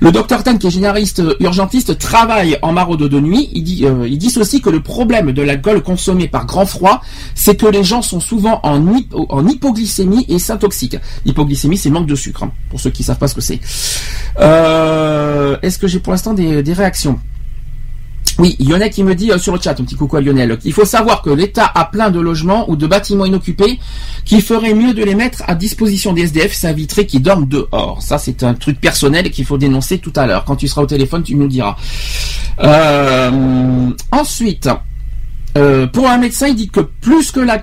Le 0.00 0.10
docteur 0.12 0.42
Tan, 0.42 0.56
qui 0.56 0.66
est 0.66 0.70
généraliste 0.70 1.20
euh, 1.20 1.34
urgentiste, 1.40 1.98
travaille 1.98 2.58
en 2.62 2.72
maraude 2.72 3.08
de 3.08 3.20
nuit. 3.20 3.50
Il 3.52 3.64
dit, 3.64 3.84
euh, 3.84 4.08
il 4.08 4.18
dit 4.18 4.32
aussi 4.38 4.60
que 4.60 4.70
le 4.70 4.82
problème 4.82 5.32
de 5.32 5.42
l'alcool 5.42 5.82
consommé 5.82 6.28
par 6.28 6.46
grand 6.46 6.66
froid, 6.66 7.02
c'est 7.34 7.56
que 7.56 7.66
les 7.66 7.84
gens 7.84 8.02
sont 8.02 8.20
souvent 8.20 8.60
en, 8.62 8.82
hypoglycémie 9.46 10.24
et 10.28 10.38
s'intoxiquent. 10.38 10.98
L'hypoglycémie, 11.24 11.76
c'est 11.76 11.90
manque 11.90 12.06
de 12.06 12.14
sucre, 12.14 12.44
hein, 12.44 12.52
pour 12.70 12.80
ceux 12.80 12.90
qui 12.90 13.02
savent 13.02 13.18
pas 13.18 13.28
ce 13.28 13.34
que 13.34 13.40
c'est. 13.40 13.60
Euh, 14.40 15.56
est-ce 15.62 15.78
que 15.78 15.86
j'ai 15.86 16.00
pour 16.00 16.12
l'instant 16.12 16.34
des 16.34 16.72
réactions? 16.72 17.18
Oui, 18.38 18.56
Lionel 18.60 18.90
qui 18.90 19.04
me 19.04 19.14
dit 19.14 19.30
euh, 19.30 19.38
sur 19.38 19.54
le 19.54 19.60
chat, 19.60 19.78
un 19.78 19.84
petit 19.84 19.94
coucou 19.94 20.16
à 20.16 20.20
Lionel, 20.20 20.58
il 20.64 20.72
faut 20.72 20.84
savoir 20.84 21.22
que 21.22 21.30
l'État 21.30 21.70
a 21.74 21.84
plein 21.84 22.10
de 22.10 22.20
logements 22.20 22.70
ou 22.70 22.76
de 22.76 22.86
bâtiments 22.86 23.24
inoccupés 23.24 23.78
qu'il 24.24 24.42
ferait 24.42 24.74
mieux 24.74 24.94
de 24.94 25.02
les 25.02 25.14
mettre 25.14 25.42
à 25.46 25.54
disposition 25.54 26.12
des 26.12 26.22
SDF 26.22 26.52
s'inviterait 26.52 27.06
qui 27.06 27.20
dorment 27.20 27.46
dehors. 27.46 28.00
Ça, 28.00 28.18
c'est 28.18 28.42
un 28.42 28.54
truc 28.54 28.80
personnel 28.80 29.30
qu'il 29.30 29.44
faut 29.44 29.58
dénoncer 29.58 29.98
tout 29.98 30.12
à 30.16 30.26
l'heure. 30.26 30.44
Quand 30.44 30.56
tu 30.56 30.68
seras 30.68 30.82
au 30.82 30.86
téléphone, 30.86 31.22
tu 31.22 31.34
nous 31.34 31.48
diras. 31.48 31.76
Euh, 32.60 33.90
ensuite, 34.10 34.68
euh, 35.58 35.86
pour 35.86 36.08
un 36.08 36.18
médecin, 36.18 36.48
il 36.48 36.54
dit 36.54 36.68
que 36.68 36.80
plus 36.80 37.32
que 37.32 37.40
la 37.40 37.60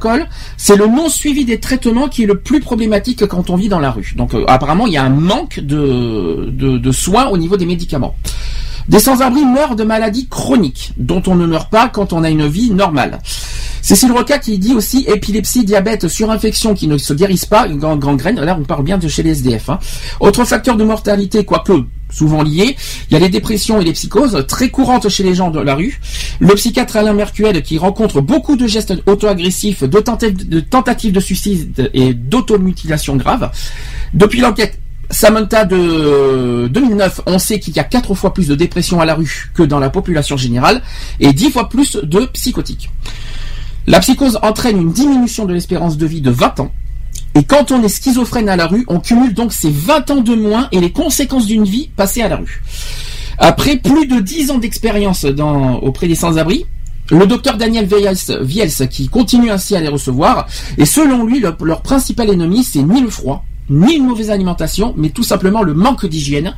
c'est 0.58 0.76
le 0.76 0.86
non 0.86 1.10
suivi 1.10 1.46
des 1.46 1.60
traitements 1.60 2.08
qui 2.08 2.24
est 2.24 2.28
le 2.28 2.40
plus 2.40 2.60
problématique 2.60 3.26
quand 3.26 3.50
on 3.50 3.56
vit 3.56 3.70
dans 3.70 3.80
la 3.80 3.92
rue. 3.92 4.14
Donc 4.16 4.32
apparemment, 4.48 4.86
il 4.86 4.94
y 4.94 4.98
a 4.98 5.04
un 5.04 5.10
manque 5.10 5.60
de 5.60 6.92
soins 6.92 7.28
au 7.28 7.38
niveau 7.38 7.58
des 7.58 7.66
médicaments. 7.66 8.16
Des 8.90 9.00
sans-abri 9.00 9.46
meurent 9.46 9.76
de 9.76 9.84
maladies 9.84 10.28
chroniques, 10.28 10.94
dont 10.98 11.22
on 11.28 11.36
ne 11.36 11.46
meurt 11.46 11.70
pas 11.70 11.90
quand 11.90 12.12
on 12.12 12.24
a 12.24 12.30
une 12.30 12.48
vie 12.48 12.72
normale. 12.72 13.20
Cécile 13.84 14.12
Roca 14.12 14.40
qui 14.40 14.58
dit 14.58 14.74
aussi 14.74 15.06
épilepsie, 15.08 15.64
diabète, 15.64 16.08
surinfection 16.08 16.74
qui 16.74 16.88
ne 16.88 16.98
se 16.98 17.14
guérissent 17.14 17.46
pas, 17.46 17.68
gangrène, 17.70 18.42
là 18.42 18.58
on 18.60 18.64
parle 18.64 18.84
bien 18.84 18.98
de 18.98 19.08
chez 19.08 19.22
les 19.22 19.32
SDF. 19.32 19.70
Hein. 19.70 19.80
Autre 20.20 20.44
facteur 20.44 20.76
de 20.76 20.84
mortalité, 20.84 21.46
quoique 21.46 21.74
souvent 22.10 22.42
lié, 22.42 22.76
il 23.10 23.14
y 23.14 23.16
a 23.16 23.20
les 23.20 23.30
dépressions 23.30 23.80
et 23.80 23.84
les 23.84 23.94
psychoses, 23.94 24.44
très 24.48 24.70
courantes 24.70 25.08
chez 25.08 25.22
les 25.24 25.36
gens 25.36 25.52
de 25.52 25.60
la 25.60 25.76
rue. 25.76 26.00
Le 26.40 26.56
psychiatre 26.56 26.98
Alain 26.98 27.14
Mercuel 27.14 27.62
qui 27.62 27.78
rencontre 27.78 28.22
beaucoup 28.22 28.56
de 28.56 28.66
gestes 28.66 28.94
auto-agressifs, 29.06 29.84
de, 29.84 30.60
tentatives 30.62 31.12
de 31.12 31.20
suicide 31.20 31.92
et 31.94 32.16
d'automutilation 32.16 33.18
grave. 33.18 33.52
Depuis 34.16 34.42
l'enquête 34.42 34.80
Samantha 35.12 35.66
de 35.66 36.68
2009, 36.68 37.22
on 37.26 37.40
sait 37.40 37.60
qu'il 37.60 37.76
y 37.76 37.80
a 37.80 37.84
4 37.84 38.14
fois 38.14 38.34
plus 38.34 38.48
de 38.48 38.56
dépression 38.56 39.02
à 39.02 39.06
la 39.06 39.16
rue 39.16 39.50
que 39.54 39.64
dans 39.64 39.80
la 39.80 39.90
population 39.90 40.38
générale 40.38 40.82
et 41.20 41.34
10 41.34 41.52
fois 41.52 41.68
plus 41.68 41.98
de 42.02 42.26
psychotiques. 42.28 42.90
La 43.88 44.00
psychose 44.02 44.38
entraîne 44.44 44.80
une 44.80 44.92
diminution 44.92 45.46
de 45.46 45.54
l'espérance 45.54 45.98
de 45.98 46.06
vie 46.06 46.22
de 46.22 46.30
20 46.30 46.60
ans. 46.60 46.72
Et 47.34 47.44
quand 47.44 47.72
on 47.72 47.82
est 47.84 47.90
schizophrène 47.90 48.50
à 48.50 48.56
la 48.56 48.68
rue, 48.68 48.86
on 48.88 49.00
cumule 49.00 49.34
donc 49.34 49.52
ces 49.52 49.72
20 49.72 50.12
ans 50.12 50.22
de 50.22 50.36
moins 50.36 50.68
et 50.72 50.80
les 50.80 50.92
conséquences 50.92 51.48
d'une 51.48 51.64
vie 51.64 51.90
passée 51.96 52.22
à 52.22 52.30
la 52.30 52.38
rue. 52.38 52.62
Après 53.40 53.78
plus 53.78 54.06
de 54.06 54.20
10 54.20 54.52
ans 54.52 54.58
d'expérience 54.60 55.26
auprès 55.82 56.08
des 56.08 56.16
sans-abri, 56.16 56.66
le 57.10 57.26
docteur 57.26 57.58
Daniel 57.58 57.88
Viels, 57.88 58.70
qui 58.90 59.10
continue 59.10 59.50
ainsi 59.50 59.76
à 59.76 59.80
les 59.80 59.88
recevoir, 59.88 60.48
et 60.78 60.86
selon 60.86 61.26
lui, 61.26 61.40
leur 61.40 61.82
principal 61.82 62.30
ennemi, 62.30 62.64
c'est 62.64 62.84
ni 62.84 63.02
le 63.02 63.10
froid, 63.10 63.44
ni 63.70 63.96
une 63.96 64.06
mauvaise 64.06 64.32
alimentation, 64.32 64.94
mais 64.98 65.10
tout 65.10 65.24
simplement 65.24 65.62
le 65.64 65.74
manque 65.74 66.06
d'hygiène 66.06 66.56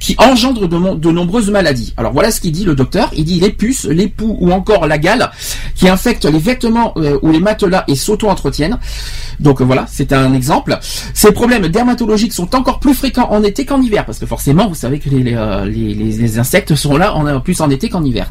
qui 0.00 0.16
engendre 0.18 0.68
de, 0.68 1.10
nombreuses 1.10 1.50
maladies. 1.50 1.94
Alors 1.96 2.12
voilà 2.12 2.30
ce 2.30 2.40
qu'il 2.40 2.52
dit 2.52 2.64
le 2.64 2.74
docteur. 2.74 3.10
Il 3.16 3.24
dit 3.24 3.40
les 3.40 3.50
puces, 3.50 3.84
les 3.84 4.08
poux 4.08 4.36
ou 4.40 4.52
encore 4.52 4.86
la 4.86 4.98
gale 4.98 5.30
qui 5.74 5.88
infectent 5.88 6.24
les 6.24 6.38
vêtements 6.38 6.92
euh, 6.96 7.18
ou 7.22 7.30
les 7.30 7.40
matelas 7.40 7.84
et 7.88 7.94
s'auto-entretiennent. 7.94 8.78
Donc 9.40 9.60
voilà, 9.60 9.86
c'est 9.88 10.12
un 10.12 10.32
exemple. 10.32 10.78
Ces 11.12 11.32
problèmes 11.32 11.68
dermatologiques 11.68 12.32
sont 12.32 12.54
encore 12.54 12.80
plus 12.80 12.94
fréquents 12.94 13.28
en 13.30 13.42
été 13.42 13.64
qu'en 13.64 13.80
hiver, 13.80 14.04
parce 14.06 14.18
que 14.18 14.26
forcément, 14.26 14.68
vous 14.68 14.74
savez 14.74 14.98
que 14.98 15.08
les, 15.10 15.34
euh, 15.34 16.38
insectes 16.38 16.74
sont 16.74 16.96
là 16.96 17.14
en, 17.14 17.40
plus 17.40 17.60
en 17.60 17.70
été 17.70 17.88
qu'en 17.88 18.04
hiver. 18.04 18.30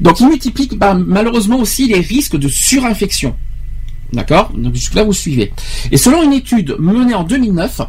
Donc 0.00 0.20
il 0.20 0.28
multiplie 0.28 0.68
bah, 0.76 0.94
malheureusement 0.94 1.58
aussi 1.58 1.88
les 1.88 2.00
risques 2.00 2.36
de 2.36 2.48
surinfection. 2.48 3.34
D'accord 4.12 4.52
Donc 4.54 4.74
jusque-là, 4.74 5.04
vous 5.04 5.12
suivez. 5.12 5.52
Et 5.92 5.96
selon 5.96 6.22
une 6.22 6.32
étude 6.32 6.76
menée 6.78 7.14
en 7.14 7.24
2009, 7.24 7.82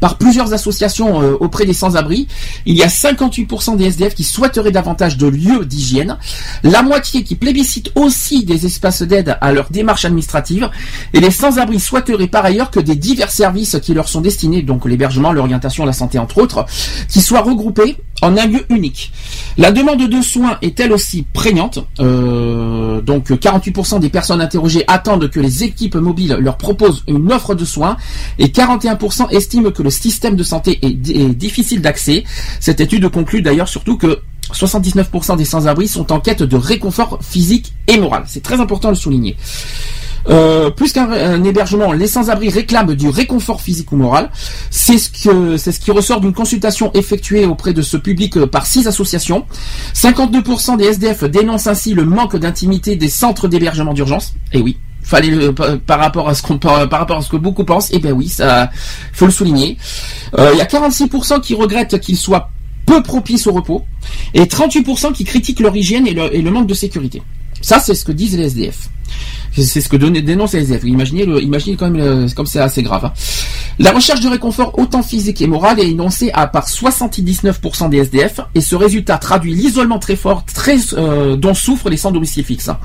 par 0.00 0.18
plusieurs 0.18 0.52
associations 0.52 1.22
euh, 1.22 1.36
auprès 1.40 1.64
des 1.64 1.72
sans-abri, 1.72 2.26
il 2.64 2.74
y 2.74 2.82
a 2.82 2.88
58% 2.88 3.76
des 3.76 3.84
SDF 3.86 4.14
qui 4.14 4.24
souhaiteraient 4.24 4.72
davantage 4.72 5.16
de 5.16 5.26
lieux 5.26 5.64
d'hygiène, 5.64 6.18
la 6.62 6.82
moitié 6.82 7.22
qui 7.22 7.36
plébiscitent 7.36 7.92
aussi 7.94 8.44
des 8.44 8.66
espaces 8.66 9.02
d'aide 9.02 9.36
à 9.40 9.52
leur 9.52 9.70
démarche 9.70 10.04
administrative, 10.04 10.70
et 11.12 11.20
les 11.20 11.30
sans-abri 11.30 11.78
souhaiteraient 11.78 12.26
par 12.26 12.44
ailleurs 12.44 12.70
que 12.70 12.80
des 12.80 12.96
divers 12.96 13.30
services 13.30 13.78
qui 13.80 13.94
leur 13.94 14.08
sont 14.08 14.20
destinés, 14.20 14.62
donc 14.62 14.86
l'hébergement, 14.86 15.32
l'orientation, 15.32 15.84
la 15.84 15.92
santé 15.92 16.18
entre 16.18 16.38
autres, 16.38 16.66
qui 17.08 17.20
soient 17.20 17.42
regroupés 17.42 17.96
en 18.22 18.36
un 18.36 18.46
lieu 18.46 18.64
unique. 18.70 19.12
La 19.58 19.72
demande 19.72 20.08
de 20.08 20.22
soins 20.22 20.58
est 20.62 20.78
elle 20.80 20.92
aussi 20.92 21.24
prégnante. 21.32 21.78
Euh, 22.00 23.00
donc 23.00 23.30
48% 23.30 24.00
des 24.00 24.08
personnes 24.08 24.40
interrogées 24.40 24.84
attendent 24.86 25.30
que 25.30 25.40
les 25.40 25.64
équipes 25.64 25.96
mobiles 25.96 26.36
leur 26.40 26.56
proposent 26.56 27.04
une 27.08 27.32
offre 27.32 27.54
de 27.54 27.64
soins 27.64 27.96
et 28.38 28.48
41% 28.48 29.30
estiment 29.30 29.70
que 29.70 29.82
le 29.82 29.90
système 29.90 30.36
de 30.36 30.42
santé 30.42 30.78
est, 30.82 30.96
difficile 31.34 31.80
d'accès. 31.80 32.24
Cette 32.60 32.80
étude 32.80 33.08
conclut 33.08 33.42
d'ailleurs 33.42 33.68
surtout 33.68 33.96
que 33.96 34.20
79% 34.52 35.36
des 35.36 35.44
sans-abri 35.44 35.88
sont 35.88 36.12
en 36.12 36.20
quête 36.20 36.42
de 36.42 36.56
réconfort 36.56 37.18
physique 37.22 37.72
et 37.88 37.98
moral. 37.98 38.24
C'est 38.26 38.42
très 38.42 38.60
important 38.60 38.88
de 38.88 38.94
le 38.94 38.98
souligner. 38.98 39.36
Euh, 40.28 40.70
plus 40.70 40.92
qu'un 40.92 41.44
hébergement, 41.44 41.92
les 41.92 42.08
sans-abri 42.08 42.48
réclament 42.48 42.94
du 42.94 43.08
réconfort 43.08 43.60
physique 43.60 43.92
ou 43.92 43.96
moral. 43.96 44.30
C'est 44.70 44.98
ce 44.98 45.10
qui 45.80 45.90
ressort 45.90 46.20
d'une 46.20 46.32
consultation 46.32 46.90
effectuée 46.94 47.46
auprès 47.46 47.72
de 47.72 47.82
ce 47.82 47.96
public 47.96 48.36
euh, 48.36 48.46
par 48.46 48.66
six 48.66 48.86
associations. 48.86 49.44
52% 49.94 50.76
des 50.76 50.84
SDF 50.84 51.24
dénoncent 51.24 51.66
ainsi 51.66 51.94
le 51.94 52.04
manque 52.04 52.36
d'intimité 52.36 52.96
des 52.96 53.08
centres 53.08 53.48
d'hébergement 53.48 53.94
d'urgence. 53.94 54.34
Et 54.52 54.60
oui, 54.60 54.76
fallait 55.02 55.52
par 55.86 55.98
rapport 55.98 56.28
à 56.28 56.34
ce 56.34 56.42
qu'on 56.42 56.58
par, 56.58 56.88
rapport 56.90 57.18
à 57.18 57.22
ce 57.22 57.28
que 57.28 57.36
beaucoup 57.36 57.64
pensent. 57.64 57.90
Et 57.92 57.96
eh 57.96 57.98
ben 58.00 58.12
oui, 58.12 58.28
ça 58.28 58.70
faut 59.12 59.26
le 59.26 59.32
souligner. 59.32 59.78
Euh, 60.38 60.50
il 60.52 60.58
y 60.58 60.62
a 60.62 60.66
46% 60.66 61.40
qui 61.40 61.54
regrettent 61.54 62.00
qu'il 62.00 62.16
soit 62.16 62.50
peu 62.84 63.02
propice 63.02 63.46
au 63.46 63.52
repos 63.52 63.84
et 64.34 64.44
38% 64.44 65.12
qui 65.12 65.24
critiquent 65.24 65.60
leur 65.60 65.76
hygiène 65.76 66.06
et 66.06 66.42
le 66.42 66.50
manque 66.50 66.68
de 66.68 66.74
sécurité. 66.74 67.22
Ça, 67.62 67.80
c'est 67.80 67.94
ce 67.94 68.04
que 68.04 68.12
disent 68.12 68.36
les 68.36 68.46
SDF. 68.46 68.88
C'est 69.52 69.80
ce 69.80 69.88
que 69.88 69.96
dénonce 69.96 70.52
les 70.52 70.60
SDF. 70.60 70.84
Imaginez, 70.84 71.22
imaginez 71.40 71.76
quand 71.76 71.90
même 71.90 72.00
euh, 72.00 72.28
comme 72.36 72.46
c'est 72.46 72.60
assez 72.60 72.82
grave. 72.82 73.06
Hein. 73.06 73.12
La 73.78 73.92
recherche 73.92 74.20
de 74.20 74.28
réconfort 74.28 74.78
autant 74.78 75.02
physique 75.02 75.42
et 75.42 75.46
moral 75.46 75.78
est 75.80 75.88
énoncée 75.88 76.30
à 76.32 76.46
par 76.46 76.66
79% 76.66 77.90
des 77.90 77.98
SDF 77.98 78.40
et 78.54 78.60
ce 78.60 78.74
résultat 78.74 79.18
traduit 79.18 79.54
l'isolement 79.54 79.98
très 79.98 80.16
fort 80.16 80.44
très, 80.46 80.78
euh, 80.94 81.36
dont 81.36 81.54
souffrent 81.54 81.90
les 81.90 81.96
sans 81.96 82.10
domicile 82.10 82.44
fixe. 82.44 82.68
Hein. 82.68 82.78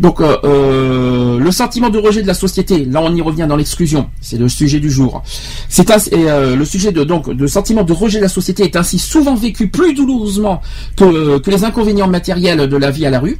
Donc 0.00 0.20
euh, 0.20 1.38
le 1.38 1.50
sentiment 1.50 1.88
de 1.88 1.98
rejet 1.98 2.22
de 2.22 2.26
la 2.26 2.34
société, 2.34 2.84
là 2.84 3.00
on 3.02 3.14
y 3.14 3.22
revient 3.22 3.46
dans 3.48 3.56
l'exclusion, 3.56 4.10
c'est 4.20 4.38
le 4.38 4.48
sujet 4.48 4.80
du 4.80 4.90
jour. 4.90 5.22
C'est 5.68 5.88
le 5.90 6.64
sujet 6.64 6.92
de 6.92 7.04
donc 7.04 7.30
de 7.30 7.46
sentiment 7.46 7.82
de 7.82 7.92
rejet 7.92 8.18
de 8.18 8.24
la 8.24 8.28
société 8.28 8.64
est 8.64 8.76
ainsi 8.76 8.98
souvent 8.98 9.34
vécu 9.34 9.68
plus 9.68 9.94
douloureusement 9.94 10.60
que, 10.96 11.38
que 11.38 11.50
les 11.50 11.64
inconvénients 11.64 12.06
matériels 12.06 12.68
de 12.68 12.76
la 12.76 12.90
vie 12.90 13.06
à 13.06 13.10
la 13.10 13.18
rue. 13.20 13.38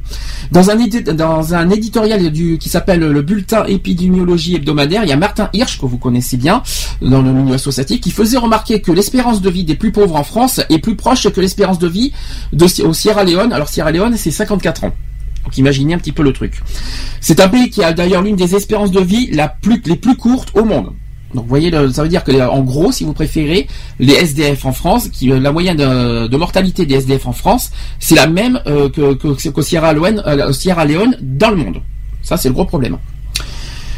Dans 0.51 0.68
dans 0.75 1.53
un 1.53 1.69
éditorial 1.69 2.31
du 2.31 2.57
qui 2.57 2.69
s'appelle 2.69 2.99
le 2.99 3.21
bulletin 3.21 3.65
épidémiologie 3.65 4.55
hebdomadaire, 4.55 5.03
il 5.03 5.09
y 5.09 5.11
a 5.11 5.17
Martin 5.17 5.49
Hirsch 5.53 5.79
que 5.79 5.85
vous 5.85 5.97
connaissez 5.97 6.37
bien 6.37 6.63
dans 7.01 7.21
le 7.21 7.31
milieu 7.31 7.55
associatif 7.55 8.01
qui 8.01 8.11
faisait 8.11 8.37
remarquer 8.37 8.81
que 8.81 8.91
l'espérance 8.91 9.41
de 9.41 9.49
vie 9.49 9.63
des 9.63 9.75
plus 9.75 9.91
pauvres 9.91 10.15
en 10.15 10.23
France 10.23 10.61
est 10.69 10.79
plus 10.79 10.95
proche 10.95 11.29
que 11.29 11.41
l'espérance 11.41 11.79
de 11.79 11.87
vie 11.87 12.11
au 12.83 12.93
Sierra 12.93 13.23
Leone. 13.23 13.53
Alors 13.53 13.69
Sierra 13.69 13.91
Leone 13.91 14.15
c'est 14.17 14.31
54 14.31 14.85
ans. 14.85 14.95
Donc 15.43 15.57
imaginez 15.57 15.93
un 15.93 15.97
petit 15.97 16.11
peu 16.11 16.23
le 16.23 16.33
truc. 16.33 16.61
C'est 17.21 17.39
un 17.39 17.47
pays 17.47 17.69
qui 17.69 17.83
a 17.83 17.93
d'ailleurs 17.93 18.21
l'une 18.21 18.35
des 18.35 18.55
espérances 18.55 18.91
de 18.91 19.01
vie 19.01 19.31
les 19.31 19.95
plus 19.95 20.15
courtes 20.15 20.49
au 20.55 20.65
monde. 20.65 20.93
Donc 21.33 21.43
vous 21.43 21.49
voyez, 21.49 21.71
ça 21.91 22.03
veut 22.03 22.09
dire 22.09 22.23
que 22.23 22.31
en 22.47 22.61
gros, 22.61 22.91
si 22.91 23.03
vous 23.03 23.13
préférez, 23.13 23.67
les 23.99 24.13
SDF 24.13 24.65
en 24.65 24.71
France, 24.71 25.09
qui, 25.09 25.31
euh, 25.31 25.39
la 25.39 25.51
moyenne 25.51 25.77
de, 25.77 26.37
mortalité 26.37 26.85
des 26.85 26.95
SDF 26.95 27.27
en 27.27 27.33
France, 27.33 27.71
c'est 27.99 28.15
la 28.15 28.27
même 28.27 28.59
euh, 28.67 28.89
que, 28.89 29.01
euh, 29.01 30.51
Sierra 30.51 30.85
Leone 30.85 31.17
dans 31.21 31.49
le 31.51 31.55
monde. 31.55 31.81
Ça, 32.21 32.37
c'est 32.37 32.49
le 32.49 32.53
gros 32.53 32.65
problème. 32.65 32.97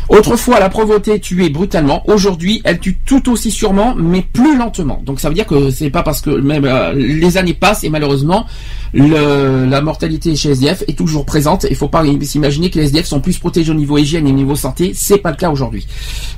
Autrefois, 0.09 0.59
la 0.59 0.69
pauvreté 0.69 1.19
tuait 1.19 1.49
brutalement. 1.49 2.03
Aujourd'hui, 2.09 2.61
elle 2.63 2.79
tue 2.79 2.97
tout 3.05 3.31
aussi 3.31 3.51
sûrement, 3.51 3.95
mais 3.95 4.21
plus 4.21 4.57
lentement. 4.57 5.01
Donc 5.05 5.19
ça 5.19 5.29
veut 5.29 5.35
dire 5.35 5.45
que 5.45 5.71
c'est 5.71 5.89
pas 5.89 6.03
parce 6.03 6.21
que 6.21 6.29
même 6.29 6.65
euh, 6.65 6.93
les 6.93 7.37
années 7.37 7.53
passent 7.53 7.83
et 7.83 7.89
malheureusement 7.89 8.45
la 8.93 9.81
mortalité 9.81 10.35
chez 10.35 10.51
SDF 10.51 10.83
est 10.87 10.97
toujours 10.97 11.25
présente. 11.25 11.65
Il 11.69 11.75
faut 11.75 11.87
pas 11.87 12.03
s'imaginer 12.21 12.69
que 12.69 12.77
les 12.77 12.85
SDF 12.85 13.05
sont 13.05 13.21
plus 13.21 13.37
protégés 13.39 13.71
au 13.71 13.75
niveau 13.75 13.97
hygiène 13.97 14.27
et 14.27 14.31
au 14.31 14.35
niveau 14.35 14.55
santé. 14.55 14.91
C'est 14.93 15.17
pas 15.17 15.31
le 15.31 15.37
cas 15.37 15.49
aujourd'hui. 15.49 15.87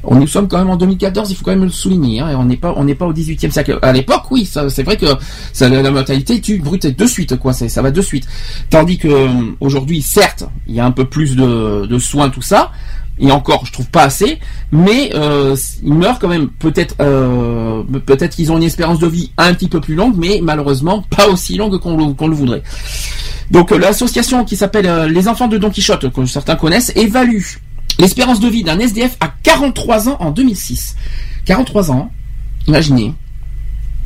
On 0.03 0.15
nous 0.15 0.27
sommes 0.27 0.47
quand 0.47 0.59
même 0.59 0.69
en 0.69 0.77
2014. 0.77 1.31
Il 1.31 1.35
faut 1.35 1.43
quand 1.43 1.51
même 1.51 1.63
le 1.63 1.69
souligner. 1.69 2.19
Hein, 2.19 2.35
on 2.37 2.45
n'est 2.45 2.57
pas 2.57 2.73
on 2.77 2.83
n'est 2.83 2.95
pas 2.95 3.05
au 3.05 3.13
18e 3.13 3.51
siècle. 3.51 3.79
À 3.81 3.91
l'époque, 3.91 4.23
oui, 4.31 4.45
c'est 4.45 4.83
vrai 4.83 4.97
que 4.97 5.07
la 5.59 5.91
mortalité 5.91 6.39
tue 6.41 6.59
brute 6.59 6.85
de 6.85 7.05
suite. 7.07 7.37
Quoi, 7.37 7.53
ça 7.53 7.81
va 7.81 7.91
de 7.91 8.01
suite. 8.01 8.27
Tandis 8.69 8.97
que 8.97 9.07
euh, 9.07 9.27
aujourd'hui, 9.59 10.01
certes, 10.01 10.43
il 10.67 10.75
y 10.75 10.79
a 10.79 10.85
un 10.85 10.91
peu 10.91 11.05
plus 11.05 11.35
de 11.35 11.97
soins, 11.99 12.29
tout 12.29 12.41
ça 12.41 12.71
et 13.19 13.31
encore, 13.31 13.65
je 13.65 13.71
trouve 13.71 13.89
pas 13.89 14.03
assez, 14.03 14.39
mais 14.71 15.11
euh, 15.13 15.55
ils 15.83 15.93
meurent 15.93 16.17
quand 16.17 16.27
même. 16.27 16.49
Peut-être, 16.49 16.95
euh, 16.99 17.83
peut-être 18.05 18.35
qu'ils 18.35 18.51
ont 18.51 18.57
une 18.57 18.63
espérance 18.63 18.99
de 18.99 19.07
vie 19.07 19.31
un 19.37 19.53
petit 19.53 19.67
peu 19.67 19.79
plus 19.79 19.93
longue, 19.93 20.15
mais 20.17 20.39
malheureusement 20.41 21.03
pas 21.15 21.27
aussi 21.27 21.55
longue 21.55 21.77
qu'on 21.79 21.95
le, 21.95 22.35
voudrait. 22.35 22.63
Donc 23.51 23.71
euh, 23.71 23.77
l'association 23.77 24.45
qui 24.45 24.55
s'appelle 24.55 25.11
Les 25.11 25.27
Enfants 25.27 25.47
de 25.47 25.59
Don 25.59 25.69
Quichotte, 25.69 26.11
que 26.11 26.25
certains 26.25 26.55
connaissent, 26.55 26.91
évalue 26.95 27.43
l'espérance 27.99 28.39
de 28.39 28.47
vie 28.47 28.63
d'un 28.63 28.79
SDF 28.79 29.15
à 29.19 29.31
43 29.43 30.09
ans 30.09 30.17
en 30.19 30.31
2006. 30.31 30.95
43 31.45 31.91
ans, 31.91 32.11
imaginez. 32.67 33.13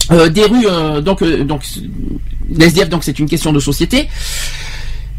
des 0.09 0.43
rues, 0.43 1.01
donc, 1.01 1.23
donc, 1.23 1.63
l'SDF, 2.49 2.89
donc 2.89 3.05
c'est 3.05 3.19
une 3.19 3.29
question 3.29 3.53
de 3.53 3.59
société. 3.59 4.09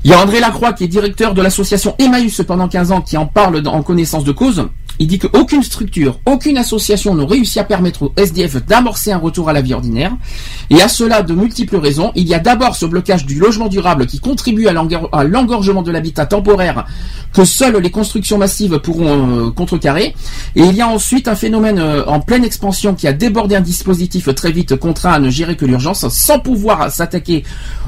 Il 0.05 0.11
y 0.11 0.15
a 0.15 0.21
André 0.23 0.41
Lacroix 0.41 0.73
qui 0.73 0.85
est 0.85 0.89
directeur 0.89 1.35
de 1.35 1.43
l'association 1.43 1.95
Emmaüs 1.99 2.43
pendant 2.47 2.69
15 2.69 2.93
ans 2.93 3.01
qui 3.01 3.17
en 3.17 3.27
parle 3.27 3.67
en 3.67 3.83
connaissance 3.83 4.25
de 4.25 4.33
cause. 4.33 4.69
Il 4.99 5.07
dit 5.07 5.19
qu'aucune 5.19 5.63
structure, 5.63 6.19
aucune 6.27 6.59
association 6.59 7.15
n'a 7.15 7.25
réussi 7.25 7.61
à 7.61 7.65
permettre 7.65 8.03
aux 8.03 8.13
SDF 8.17 8.65
d'amorcer 8.67 9.13
un 9.13 9.19
retour 9.19 9.49
à 9.49 9.53
la 9.53 9.61
vie 9.61 9.75
ordinaire. 9.75 10.13
Et 10.71 10.81
à 10.83 10.89
cela, 10.89 11.23
de 11.23 11.35
multiples 11.35 11.77
raisons. 11.77 12.13
Il 12.15 12.27
y 12.27 12.35
a 12.35 12.39
d'abord 12.39 12.75
ce 12.75 12.87
blocage 12.87 13.25
du 13.25 13.39
logement 13.39 13.69
durable 13.69 14.07
qui 14.07 14.19
contribue 14.21 14.67
à 14.67 14.73
l'engorgement 14.73 15.83
de 15.83 15.91
l'habitat 15.91 16.27
temporaire 16.27 16.87
que 17.33 17.45
seules 17.45 17.77
les 17.77 17.91
constructions 17.91 18.39
massives 18.39 18.79
pourront 18.79 19.47
euh, 19.47 19.51
contrecarrer. 19.51 20.15
Et 20.57 20.63
il 20.63 20.75
y 20.75 20.81
a 20.81 20.89
ensuite 20.89 21.29
un 21.29 21.37
phénomène 21.37 21.79
euh, 21.79 22.05
en 22.07 22.21
pleine 22.21 22.45
expansion 22.45 22.95
qui 22.95 23.07
a 23.07 23.13
débordé 23.13 23.55
un 23.55 23.61
dispositif 23.61 24.35
très 24.35 24.51
vite 24.51 24.77
contraint 24.77 25.13
à 25.13 25.19
ne 25.19 25.31
gérer 25.31 25.57
que 25.57 25.65
l'urgence 25.65 26.09
sans 26.09 26.39
pouvoir 26.39 26.91
s'attaquer 26.91 27.45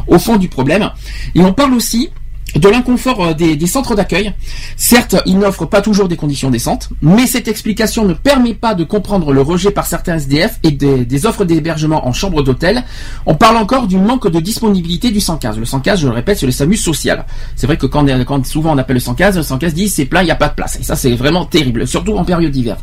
au 0.06 0.18
fond 0.18 0.36
du 0.36 0.48
problème. 0.48 0.90
Et 1.34 1.40
on 1.40 1.52
parle 1.52 1.74
aussi 1.74 2.10
de 2.56 2.68
l'inconfort 2.68 3.24
euh, 3.24 3.34
des, 3.34 3.66
centres 3.66 3.94
d'accueil. 3.94 4.32
Certes, 4.76 5.16
ils 5.26 5.38
n'offrent 5.38 5.66
pas 5.66 5.80
toujours 5.80 6.08
des 6.08 6.16
conditions 6.16 6.50
décentes, 6.50 6.90
mais 7.02 7.26
cette 7.26 7.48
explication 7.48 8.04
ne 8.04 8.14
permet 8.14 8.54
pas 8.54 8.74
de 8.74 8.84
comprendre 8.84 9.32
le 9.32 9.42
rejet 9.42 9.70
par 9.70 9.86
certains 9.86 10.16
SDF 10.16 10.58
et 10.62 10.70
des, 10.70 11.26
offres 11.26 11.44
d'hébergement 11.44 12.06
en 12.06 12.12
chambre 12.12 12.42
d'hôtel. 12.42 12.84
On 13.26 13.34
parle 13.34 13.56
encore 13.56 13.86
du 13.86 13.98
manque 13.98 14.30
de 14.30 14.40
disponibilité 14.40 15.10
du 15.10 15.20
115. 15.20 15.58
Le 15.58 15.64
115, 15.64 16.00
je 16.00 16.06
le 16.06 16.14
répète, 16.14 16.38
c'est 16.38 16.46
le 16.46 16.52
SAMU 16.52 16.76
social. 16.76 17.26
C'est 17.56 17.66
vrai 17.66 17.76
que 17.76 17.86
quand, 17.86 18.06
quand, 18.24 18.46
souvent 18.46 18.72
on 18.72 18.78
appelle 18.78 18.94
le 18.94 19.00
115, 19.00 19.36
le 19.36 19.42
115 19.42 19.74
dit 19.74 19.88
c'est 19.88 20.06
plein, 20.06 20.22
il 20.22 20.26
n'y 20.26 20.30
a 20.30 20.36
pas 20.36 20.48
de 20.48 20.54
place. 20.54 20.78
Et 20.80 20.82
ça, 20.82 20.96
c'est 20.96 21.12
vraiment 21.12 21.44
terrible, 21.44 21.86
surtout 21.86 22.16
en 22.16 22.24
période 22.24 22.50
d'hiver. 22.50 22.78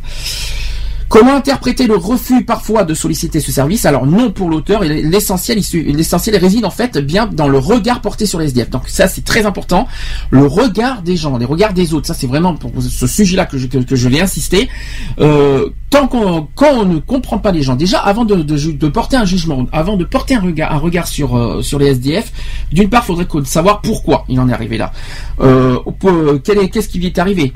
Comment 1.09 1.35
interpréter 1.35 1.87
le 1.87 1.95
refus 1.95 2.43
parfois 2.43 2.83
de 2.83 2.93
solliciter 2.93 3.39
ce 3.39 3.49
service? 3.49 3.85
Alors 3.85 4.05
non 4.05 4.29
pour 4.29 4.49
l'auteur, 4.49 4.83
l'essentiel 4.83 5.61
l'essentiel 5.73 6.35
réside 6.35 6.65
en 6.65 6.69
fait 6.69 6.97
bien 6.97 7.27
dans 7.31 7.47
le 7.47 7.57
regard 7.57 8.01
porté 8.01 8.25
sur 8.25 8.39
les 8.39 8.47
SDF. 8.47 8.69
Donc 8.69 8.89
ça 8.89 9.07
c'est 9.07 9.23
très 9.23 9.45
important, 9.45 9.87
le 10.31 10.45
regard 10.45 11.01
des 11.03 11.15
gens, 11.15 11.37
les 11.37 11.45
regards 11.45 11.73
des 11.73 11.93
autres. 11.93 12.07
Ça 12.07 12.13
c'est 12.13 12.27
vraiment 12.27 12.55
pour 12.55 12.71
ce 12.81 13.07
sujet-là 13.07 13.45
que 13.45 13.57
je, 13.57 13.67
que, 13.67 13.95
vais 13.95 14.19
insister. 14.19 14.67
Euh, 15.19 15.69
tant 15.89 16.09
qu'on 16.09 16.49
quand 16.55 16.73
on 16.73 16.85
ne 16.85 16.99
comprend 16.99 17.37
pas 17.37 17.53
les 17.53 17.61
gens, 17.61 17.75
déjà 17.75 17.99
avant 17.99 18.25
de, 18.25 18.87
porter 18.89 19.15
un 19.15 19.25
jugement, 19.25 19.65
avant 19.71 19.95
de 19.95 20.03
porter 20.03 20.35
un 20.35 20.41
regard, 20.77 21.07
sur 21.07 21.37
euh, 21.37 21.61
les 21.79 21.87
SDF, 21.87 22.33
d'une 22.73 22.89
part, 22.89 23.03
il 23.03 23.15
faudrait 23.15 23.45
savoir 23.45 23.79
pourquoi 23.81 24.25
il 24.27 24.37
en 24.41 24.49
est 24.49 24.53
arrivé 24.53 24.77
là. 24.77 24.91
Euh, 25.39 25.77
qu'est-ce 26.43 26.89
qui 26.89 26.99
lui 26.99 27.05
est 27.05 27.17
arrivé? 27.17 27.53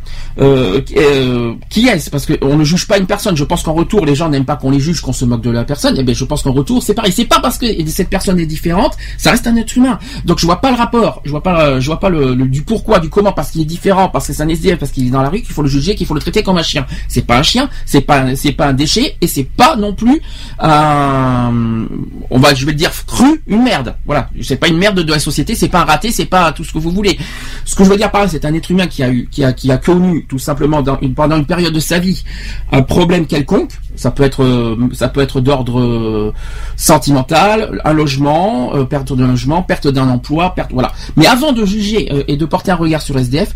Qui 1.70 1.88
est-ce? 1.88 2.10
Parce 2.10 2.26
qu'on 2.26 2.56
ne 2.56 2.64
juge 2.64 2.88
pas 2.88 2.98
une 2.98 3.08
personne. 3.08 3.36
Je 3.42 3.46
pense 3.48 3.64
qu'en 3.64 3.74
retour, 3.74 4.06
les 4.06 4.14
gens 4.14 4.30
n'aiment 4.30 4.46
pas 4.46 4.56
qu'on 4.56 4.70
les 4.70 4.80
juge, 4.80 5.02
qu'on 5.02 5.14
se 5.14 5.26
moque 5.26 5.42
de 5.42 5.50
la 5.50 5.64
personne. 5.64 5.98
Et 5.98 6.02
eh 6.02 6.04
bien, 6.04 6.14
je 6.14 6.26
pense 6.26 6.44
qu'en 6.44 6.52
retour, 6.52 6.84
c'est 6.84 6.94
pareil. 6.94 7.12
C'est 7.12 7.26
pas 7.26 7.40
parce 7.40 7.58
que 7.58 7.66
cette 7.88 8.12
personne 8.12 8.40
est 8.40 8.46
différente, 8.46 8.96
ça 9.18 9.32
reste 9.32 9.48
un 9.48 9.56
être 9.56 9.76
humain. 9.76 9.98
Donc, 10.26 10.38
je 10.38 10.46
vois 10.46 10.62
pas 10.62 10.70
le 10.70 10.78
rapport. 10.78 11.24
Je 11.26 11.32
vois 11.32 11.42
pas, 11.42 11.80
je 11.80 11.88
vois 11.88 12.00
pas 12.00 12.10
le, 12.10 12.36
du 12.36 12.62
pourquoi, 12.62 13.00
du 13.00 13.10
comment, 13.10 13.32
parce 13.32 13.50
qu'il 13.50 13.62
est 13.62 13.66
différent, 13.66 14.10
parce 14.10 14.28
que 14.28 14.34
c'est 14.34 14.44
un 14.44 14.48
SDF, 14.48 14.78
parce 14.78 14.92
qu'il 14.92 15.08
est 15.08 15.10
dans 15.10 15.24
la 15.24 15.30
rue, 15.30 15.42
qu'il 15.42 15.56
faut 15.56 15.64
le 15.64 15.70
juger, 15.70 15.96
qu'il 15.96 16.06
faut 16.06 16.14
le 16.14 16.20
traiter 16.20 16.44
comme 16.44 16.60
un 16.60 16.62
chien. 16.62 16.86
C'est 17.08 17.26
pas 17.26 17.40
un 17.40 17.42
chien, 17.42 17.68
c'est 17.88 18.02
pas, 18.02 18.36
c'est 18.36 18.52
pas 18.52 18.68
un 18.68 18.74
déchet, 18.74 19.16
et 19.22 19.26
c'est 19.26 19.46
pas 19.46 19.76
non 19.76 19.94
plus 19.94 20.22
on 20.60 22.40
va, 22.40 22.54
je 22.54 22.66
vais 22.66 22.74
dire 22.74 22.92
cru, 23.08 23.42
une 23.48 23.64
merde. 23.64 23.96
Voilà, 24.06 24.30
c'est 24.42 24.58
pas 24.58 24.68
une 24.68 24.78
merde 24.78 25.00
de 25.00 25.12
la 25.12 25.20
société, 25.20 25.56
c'est 25.56 25.68
pas 25.68 25.82
un 25.82 25.86
raté, 25.86 26.12
c'est 26.12 26.26
pas 26.26 26.52
tout 26.52 26.64
ce 26.64 26.74
que 26.74 26.78
vous 26.78 26.92
voulez. 26.92 27.18
Ce 27.66 27.76
que 27.76 27.84
je 27.84 27.90
veux 27.90 27.98
dire 27.98 28.12
par 28.12 28.22
là, 28.22 28.28
c'est 28.28 28.46
un 28.46 28.54
être 28.54 28.70
humain 28.70 28.86
qui 28.88 29.02
a 29.02 29.10
eu, 29.10 29.28
qui 29.32 29.44
a, 29.44 29.52
qui 29.52 29.72
a 29.72 29.78
connu 29.78 30.26
tout 30.30 30.40
simplement 30.40 30.84
pendant 31.16 31.38
une 31.38 31.46
période 31.46 31.74
de 31.74 31.80
sa 31.80 31.98
vie 31.98 32.24
un 32.72 32.82
problème 32.82 33.26
quelconque. 33.32 33.72
Ça 33.96 34.12
peut 34.12 34.24
être, 34.24 34.78
ça 34.94 35.08
peut 35.08 35.22
être 35.22 35.42
d'ordre 35.42 35.80
euh, 35.80 36.34
sentimental, 36.76 37.82
un 37.86 37.94
logement, 37.94 38.76
euh, 38.76 38.84
perte 38.84 39.14
d'un 39.14 39.28
logement, 39.28 39.64
perte 39.64 39.88
d'un 39.88 40.10
emploi, 40.10 40.54
perte, 40.54 40.72
voilà. 40.74 40.92
Mais 41.16 41.28
avant 41.28 41.54
de 41.54 41.66
juger 41.66 42.12
euh, 42.12 42.24
et 42.28 42.36
de 42.36 42.46
porter 42.46 42.72
un 42.72 42.76
regard 42.76 43.02
sur 43.02 43.18
SDF, 43.18 43.54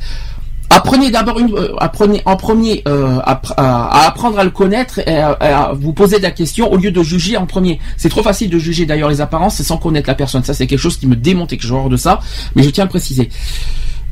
Apprenez 0.72 1.12
d'abord 1.12 1.38
une, 1.40 1.56
apprenez 1.78 2.24
en 2.26 2.36
premier 2.36 2.82
à, 2.88 4.08
apprendre 4.08 4.40
à 4.40 4.44
le 4.44 4.50
connaître 4.50 4.98
et 5.08 5.16
à, 5.16 5.74
vous 5.80 5.94
poser 5.94 6.18
la 6.18 6.32
question 6.32 6.72
au 6.72 6.76
lieu 6.76 6.90
de 6.90 7.04
juger 7.04 7.38
en 7.38 7.46
premier. 7.46 7.80
C'est 7.98 8.10
trop 8.10 8.24
facile 8.24 8.50
de 8.50 8.58
juger 8.58 8.88
d'ailleurs 8.88 9.10
les 9.10 9.22
apparences 9.22 9.62
sans 9.62 9.78
connaître 9.78 10.10
la 10.10 10.16
personne. 10.16 10.44
Ça 10.44 10.56
c'est 10.56 10.66
quelque 10.66 10.80
chose 10.80 10.98
qui 10.98 11.06
me 11.06 11.16
démonte 11.16 11.54
et 11.54 11.58
que 11.58 11.68
horreur 11.72 11.90
de 11.90 11.98
ça, 11.98 12.20
mais 12.56 12.64
je 12.64 12.72
tiens 12.72 12.86
à 12.86 12.88
le 12.88 12.90
préciser. 12.90 13.30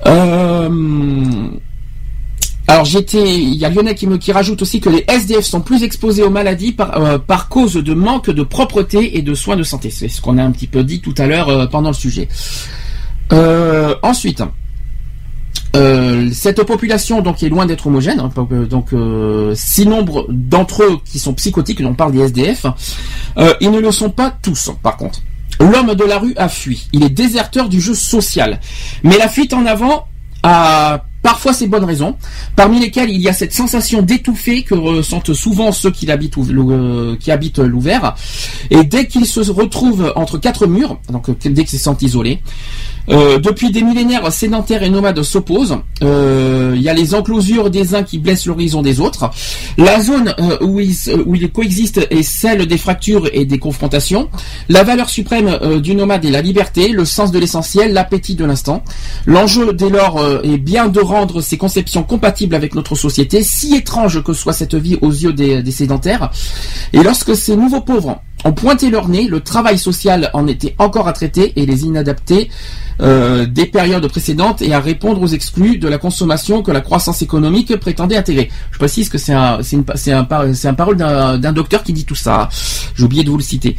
Euh, 0.06 0.70
alors 2.68 2.86
j'étais, 2.86 3.40
il 3.40 3.56
y 3.56 3.66
a 3.66 3.70
Lionel 3.70 3.96
qui 3.96 4.08
me 4.08 4.18
rajoute 4.32 4.62
aussi 4.62 4.80
que 4.80 4.90
les 4.90 5.04
SDF 5.08 5.44
sont 5.44 5.62
plus 5.62 5.84
exposés 5.84 6.24
aux 6.24 6.30
maladies 6.30 6.72
par, 6.72 6.98
euh, 6.98 7.18
par 7.18 7.50
cause 7.50 7.74
de 7.74 7.94
manque 7.94 8.30
de 8.30 8.44
propreté 8.44 9.18
et 9.18 9.22
de 9.22 9.34
soins 9.34 9.58
de 9.58 9.64
santé. 9.64 9.90
C'est 9.90 10.08
ce 10.08 10.22
qu'on 10.22 10.38
a 10.38 10.44
un 10.44 10.52
petit 10.52 10.68
peu 10.68 10.84
dit 10.84 11.02
tout 11.02 11.14
à 11.18 11.28
l'heure 11.28 11.50
euh, 11.50 11.66
pendant 11.68 11.90
le 11.90 11.96
sujet. 11.96 12.30
ensuite, 14.02 14.44
cette 16.32 16.64
population 16.64 17.22
donc 17.22 17.44
est 17.44 17.50
loin 17.50 17.66
d'être 17.66 17.88
homogène. 17.88 18.20
Hein, 18.20 18.32
donc 18.70 18.90
si 19.56 19.86
nombre 19.86 20.28
d'entre 20.30 20.84
eux 20.84 20.98
qui 21.04 21.20
sont 21.20 21.34
psychotiques, 21.34 21.82
on 21.84 21.96
parle 21.96 22.14
des 22.14 22.20
SDF, 22.20 22.68
ils 23.60 23.72
ne 23.72 23.80
le 23.80 23.92
sont 23.92 24.10
pas 24.10 24.34
tous 24.42 24.72
par 24.82 24.98
contre. 24.98 25.22
L'homme 25.60 25.96
de 25.96 26.04
la 26.04 26.20
rue 26.20 26.34
a 26.38 26.48
fui. 26.48 26.88
Il 26.94 27.04
est 27.04 27.10
déserteur 27.10 27.70
du 27.70 27.82
jeu 27.82 27.94
social. 27.94 28.60
Mais 29.04 29.18
la 29.18 29.28
fuite 29.28 29.54
en 29.54 29.66
avant 29.66 30.08
a 30.44 31.04
parfois 31.24 31.54
ses 31.54 31.68
bonnes 31.68 31.86
raisons, 31.86 32.16
parmi 32.56 32.80
lesquelles 32.80 33.10
il 33.10 33.22
y 33.22 33.30
a 33.30 33.34
cette 33.34 33.54
sensation 33.54 34.04
d'étouffer 34.04 34.62
que 34.62 34.76
ressentent 34.76 35.34
souvent 35.34 35.72
ceux 35.72 35.90
qui 35.90 36.12
habitent, 36.12 36.38
euh, 36.38 37.16
qui 37.16 37.32
habitent 37.32 37.60
l'ouvert. 37.60 38.14
Et 38.70 38.84
dès 38.84 39.08
qu'ils 39.08 39.26
se 39.26 39.40
retrouvent 39.50 40.14
entre 40.16 40.38
quatre 40.38 40.68
murs, 40.68 41.00
donc 41.10 41.32
dès 41.42 41.64
qu'ils 41.64 41.80
se 41.80 41.84
sentent 41.84 42.04
isolés, 42.04 42.42
euh, 43.10 43.38
depuis 43.38 43.72
des 43.72 43.82
millénaires, 43.82 44.32
sédentaires 44.32 44.84
et 44.84 44.90
nomades 44.90 45.22
s'opposent. 45.24 45.78
Euh, 46.02 46.74
il 46.76 46.82
y 46.82 46.90
a 46.90 46.94
les 46.94 47.14
enclosures 47.14 47.70
des 47.70 47.96
uns 47.96 48.04
qui 48.04 48.18
blessent 48.18 48.46
l'horizon 48.46 48.82
des 48.82 49.00
autres. 49.00 49.30
La 49.78 50.00
zone 50.02 50.34
euh, 50.40 50.58
où, 50.62 50.80
ils, 50.80 50.96
où 51.26 51.36
ils 51.36 51.52
coexistent 51.52 52.08
est 52.10 52.24
celle 52.24 52.66
des 52.66 52.78
fractures 52.78 53.30
et 53.34 53.46
des 53.46 53.60
confrontations. 53.60 54.30
La 54.70 54.84
valeur 54.84 55.10
suprême 55.10 55.80
du 55.82 55.96
nomade 55.96 56.24
est 56.26 56.32
la 56.32 56.42
liberté, 56.42 56.90
le 56.90 57.06
sens 57.06 57.32
de 57.32 57.40
l'essentiel, 57.40 57.94
l'appétit 57.94 58.36
de 58.36 58.46
l'instant. 58.46 58.84
L'enjeu 59.26 59.74
dès 59.74 59.90
lors 59.90 60.24
est 60.44 60.58
bien 60.58 60.88
de 60.88 61.00
rendre 61.14 61.42
ces 61.42 61.58
conceptions 61.58 62.04
compatibles 62.04 62.56
avec 62.56 62.76
notre 62.76 62.96
société, 62.96 63.44
si 63.44 63.76
étrange 63.76 64.24
que 64.24 64.34
soit 64.34 64.54
cette 64.54 64.76
vie 64.76 64.98
aux 65.02 65.12
yeux 65.12 65.34
des, 65.34 65.72
sédentaires. 65.72 66.32
Et 66.92 67.04
lorsque 67.04 67.36
ces 67.36 67.56
nouveaux 67.56 67.82
pauvres 67.82 68.22
ont 68.46 68.52
pointé 68.52 68.90
leur 68.90 69.08
nez, 69.08 69.28
le 69.28 69.40
travail 69.40 69.78
social 69.78 70.30
en 70.34 70.48
était 70.48 70.76
encore 70.78 71.08
à 71.08 71.14
traiter 71.14 71.54
et 71.56 71.66
les 71.66 71.86
inadaptés 71.86 72.50
euh, 73.02 73.46
des 73.46 73.66
périodes 73.66 74.08
précédentes 74.08 74.62
et 74.62 74.74
à 74.74 74.80
répondre 74.80 75.22
aux 75.22 75.28
exclus 75.28 75.78
de 75.78 75.88
la 75.88 75.98
consommation 75.98 76.62
que 76.62 76.72
la 76.72 76.82
croissance 76.82 77.22
économique 77.22 77.76
prétendait 77.78 78.18
intégrer. 78.18 78.50
Je 78.72 78.78
précise 78.78 79.10
que 79.10 79.18
c'est 79.18 79.34
un, 79.34 79.60
c'est 79.64 80.74
parole 80.74 80.98
d'un 80.98 81.54
docteur 81.54 81.84
qui 81.84 81.94
dit 81.94 82.06
tout 82.06 82.16
ça. 82.16 82.50
J'ai 82.96 83.04
oublié 83.04 83.24
de 83.24 83.30
vous 83.30 83.38
le 83.38 83.44
citer. 83.44 83.78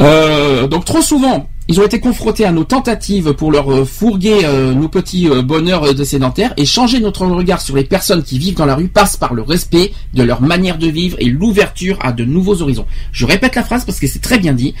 Euh, 0.00 0.66
donc 0.68 0.84
trop 0.84 1.02
souvent, 1.02 1.48
ils 1.68 1.80
ont 1.80 1.84
été 1.84 2.00
confrontés 2.00 2.44
à 2.44 2.50
nos 2.50 2.64
tentatives 2.64 3.34
pour 3.34 3.52
leur 3.52 3.72
euh, 3.72 3.84
fourguer 3.84 4.40
euh, 4.44 4.74
nos 4.74 4.88
petits 4.88 5.28
euh, 5.28 5.42
bonheurs 5.42 5.94
de 5.94 6.04
sédentaires 6.04 6.52
et 6.56 6.66
changer 6.66 6.98
notre 6.98 7.24
regard 7.24 7.60
sur 7.60 7.76
les 7.76 7.84
personnes 7.84 8.24
qui 8.24 8.38
vivent 8.38 8.56
dans 8.56 8.66
la 8.66 8.74
rue 8.74 8.88
passe 8.88 9.16
par 9.16 9.32
le 9.32 9.42
respect 9.42 9.92
de 10.12 10.24
leur 10.24 10.42
manière 10.42 10.76
de 10.76 10.88
vivre 10.88 11.16
et 11.20 11.26
l'ouverture 11.26 11.98
à 12.02 12.12
de 12.12 12.24
nouveaux 12.24 12.62
horizons. 12.62 12.86
Je 13.12 13.26
répète 13.26 13.54
la 13.54 13.62
phrase 13.62 13.84
parce 13.84 14.00
que 14.00 14.08
c'est 14.08 14.18
très 14.18 14.38
bien 14.38 14.54
dit. 14.54 14.74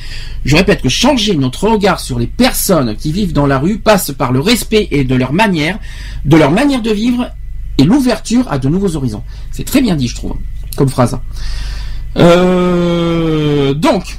Je 0.44 0.56
répète 0.56 0.82
que 0.82 0.88
changer 0.88 1.36
notre 1.36 1.68
regard 1.68 2.00
sur 2.00 2.18
les 2.18 2.26
personnes 2.26 2.96
qui 2.96 3.12
vivent 3.12 3.32
dans 3.32 3.46
la 3.46 3.60
rue 3.60 3.78
passe 3.78 4.10
par 4.10 4.32
le 4.32 4.40
respect 4.40 4.88
et 4.90 5.04
de 5.04 5.14
leur 5.14 5.32
manière, 5.32 5.78
de 6.24 6.36
leur 6.36 6.50
manière 6.50 6.82
de 6.82 6.90
vivre 6.90 7.30
et 7.78 7.84
l'ouverture 7.84 8.50
à 8.50 8.58
de 8.58 8.68
nouveaux 8.68 8.96
horizons. 8.96 9.22
C'est 9.52 9.64
très 9.64 9.82
bien 9.82 9.94
dit, 9.94 10.08
je 10.08 10.16
trouve, 10.16 10.34
comme 10.76 10.88
phrase. 10.88 11.16
donc, 12.16 14.18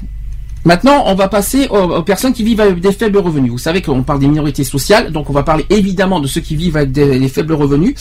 Maintenant, 0.65 1.03
on 1.07 1.15
va 1.15 1.27
passer 1.27 1.67
aux, 1.67 2.01
personnes 2.03 2.33
qui 2.33 2.43
vivent 2.43 2.61
avec 2.61 2.79
des 2.79 2.93
faibles 2.93 3.17
revenus. 3.17 3.51
Vous 3.51 3.57
savez 3.57 3.81
qu'on 3.81 4.03
parle 4.03 4.19
des 4.19 4.27
minorités 4.27 4.63
sociales, 4.63 5.11
donc 5.11 5.29
on 5.29 5.33
va 5.33 5.43
parler 5.43 5.65
évidemment 5.69 6.21
de 6.21 6.27
ceux 6.27 6.41
qui 6.41 6.55
vivent 6.55 6.77
avec 6.77 6.91
des, 6.91 7.27
faibles 7.27 7.53
revenus. 7.53 7.95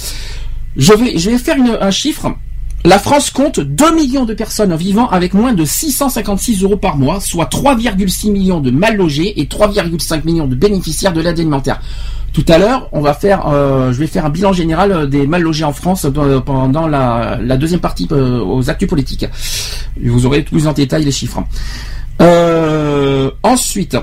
Je 0.77 0.93
vais, 0.93 1.19
je 1.19 1.31
vais 1.31 1.39
faire 1.39 1.57
un 1.81 1.91
chiffre. 1.91 2.33
La 2.85 2.99
France 2.99 3.31
compte 3.31 3.61
2 3.61 3.95
millions 3.95 4.25
de 4.25 4.35
personnes 4.35 4.75
vivant 4.75 5.09
avec 5.09 5.35
moins 5.35 5.53
de 5.53 5.65
656 5.65 6.65
euros 6.65 6.77
par 6.77 6.97
mois, 6.97 7.21
soit 7.21 7.45
3,6 7.45 8.33
millions 8.33 8.61
de 8.61 8.73
mal 8.73 8.97
logés 8.97 9.41
et 9.41 9.45
3,5 9.45 10.25
millions 10.25 10.49
de 10.49 10.57
bénéficiaires 10.57 11.13
de 11.13 11.21
l'aide 11.21 11.39
alimentaire. 11.39 11.81
Tout 12.33 12.45
à 12.49 12.59
l'heure, 12.59 12.89
on 12.93 13.01
va 13.01 13.15
faire, 13.15 13.47
euh, 13.47 13.93
je 13.93 13.99
vais 13.99 14.07
faire 14.07 14.25
un 14.25 14.31
bilan 14.31 14.53
général 14.53 15.09
des 15.09 15.27
mal 15.27 15.43
logés 15.43 15.65
en 15.65 15.73
France 15.73 16.07
pendant 16.45 16.89
la, 16.89 17.39
deuxième 17.57 17.81
partie 17.81 18.09
euh, 18.11 18.41
aux 18.41 18.69
actus 18.69 18.89
politiques. 18.89 19.27
Vous 20.03 20.27
aurez 20.27 20.43
plus 20.43 20.67
en 20.67 20.73
détail 20.73 21.05
les 21.05 21.13
chiffres. 21.13 21.45
Euh, 22.21 23.31
ensuite, 23.43 23.97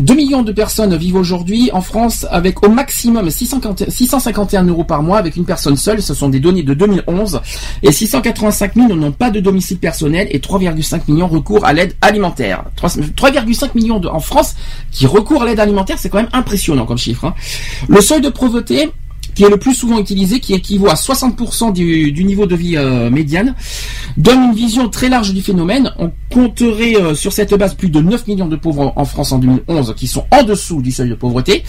2 0.00 0.14
millions 0.14 0.42
de 0.42 0.52
personnes 0.52 0.96
vivent 0.96 1.16
aujourd'hui 1.16 1.70
en 1.72 1.82
France 1.82 2.26
avec 2.30 2.64
au 2.64 2.70
maximum 2.70 3.30
651 3.30 4.64
euros 4.64 4.84
par 4.84 5.02
mois 5.02 5.18
avec 5.18 5.36
une 5.36 5.44
personne 5.44 5.76
seule. 5.76 6.00
Ce 6.00 6.14
sont 6.14 6.28
des 6.28 6.40
données 6.40 6.62
de 6.62 6.74
2011. 6.74 7.40
Et 7.82 7.92
685 7.92 8.74
000 8.74 8.94
n'ont 8.94 9.12
pas 9.12 9.30
de 9.30 9.40
domicile 9.40 9.78
personnel 9.78 10.28
et 10.30 10.38
3,5 10.38 11.02
millions 11.08 11.28
recourent 11.28 11.66
à 11.66 11.72
l'aide 11.72 11.94
alimentaire. 12.00 12.64
3,5 12.78 13.70
millions 13.74 14.00
en 14.10 14.20
France 14.20 14.56
qui 14.90 15.06
recourent 15.06 15.42
à 15.42 15.46
l'aide 15.46 15.60
alimentaire, 15.60 15.98
c'est 15.98 16.08
quand 16.08 16.18
même 16.18 16.30
impressionnant 16.32 16.86
comme 16.86 16.98
chiffre. 16.98 17.26
Hein. 17.26 17.34
Le 17.88 18.00
seuil 18.00 18.20
de 18.20 18.30
pauvreté 18.30 18.90
qui 19.40 19.46
est 19.46 19.48
le 19.48 19.56
plus 19.56 19.74
souvent 19.74 19.98
utilisé, 19.98 20.38
qui 20.38 20.52
équivaut 20.52 20.90
à 20.90 20.96
60% 20.96 21.72
du, 21.72 22.24
niveau 22.24 22.44
de 22.44 22.54
vie 22.54 22.76
euh, 22.76 23.08
médiane, 23.08 23.54
donne 24.18 24.42
une 24.50 24.54
vision 24.54 24.90
très 24.90 25.08
large 25.08 25.32
du 25.32 25.40
phénomène. 25.40 25.94
On 25.98 26.12
compterait 26.30 26.96
euh, 26.96 27.14
sur 27.14 27.32
cette 27.32 27.54
base 27.54 27.72
plus 27.72 27.88
de 27.88 28.02
9 28.02 28.26
millions 28.26 28.48
de 28.48 28.56
pauvres 28.56 28.92
en 28.96 29.04
France 29.06 29.32
en 29.32 29.38
2011 29.38 29.94
qui 29.96 30.08
sont 30.08 30.26
en 30.30 30.42
dessous 30.42 30.82
du 30.82 30.92
seuil 30.92 31.08
de 31.08 31.14
pauvreté. 31.14 31.64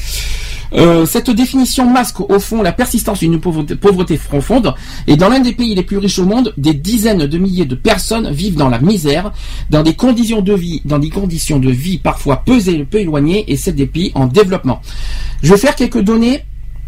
Euh, 0.74 1.06
cette 1.06 1.30
définition 1.30 1.90
masque 1.90 2.20
au 2.20 2.40
fond 2.40 2.62
la 2.62 2.74
persistance 2.74 3.20
d'une 3.20 3.40
pauvreté, 3.40 4.18
profonde 4.18 4.74
et 5.08 5.16
dans 5.16 5.30
l'un 5.30 5.40
des 5.40 5.54
pays 5.54 5.74
les 5.74 5.84
plus 5.84 5.98
riches 5.98 6.20
au 6.20 6.26
monde, 6.26 6.54
des 6.58 6.74
dizaines 6.74 7.26
de 7.26 7.38
milliers 7.38 7.66
de 7.66 7.76
personnes 7.76 8.32
vivent 8.32 8.56
dans 8.56 8.70
la 8.70 8.80
misère, 8.80 9.32
dans 9.70 9.84
des 9.84 9.94
conditions 9.94 10.42
de 10.42 10.54
vie, 10.54 10.82
dans 10.84 11.00
des 11.00 11.10
conditions 11.10 11.60
de 11.60 11.70
vie 11.70 12.00
parfois 12.00 12.44
peu, 12.46 12.60
peu 12.90 13.00
éloignées 13.00 13.50
et 13.50 13.56
c'est 13.56 13.72
des 13.72 13.88
pays 13.88 14.12
en 14.14 14.28
développement. 14.28 14.82
Je 15.42 15.54
vais 15.54 15.58
faire 15.58 15.76
quelques 15.76 16.02
données 16.02 16.42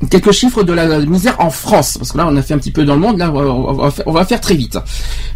quelques 0.09 0.31
chiffres 0.31 0.63
de 0.63 0.73
la 0.73 0.99
misère 0.99 1.35
en 1.39 1.49
France, 1.49 1.97
parce 1.97 2.11
que 2.11 2.17
là 2.17 2.27
on 2.29 2.35
a 2.35 2.41
fait 2.41 2.53
un 2.53 2.57
petit 2.57 2.71
peu 2.71 2.85
dans 2.85 2.95
le 2.95 3.01
monde, 3.01 3.17
là 3.17 3.31
on 3.33 4.11
va 4.11 4.25
faire, 4.25 4.41
très 4.41 4.55
vite. 4.55 4.77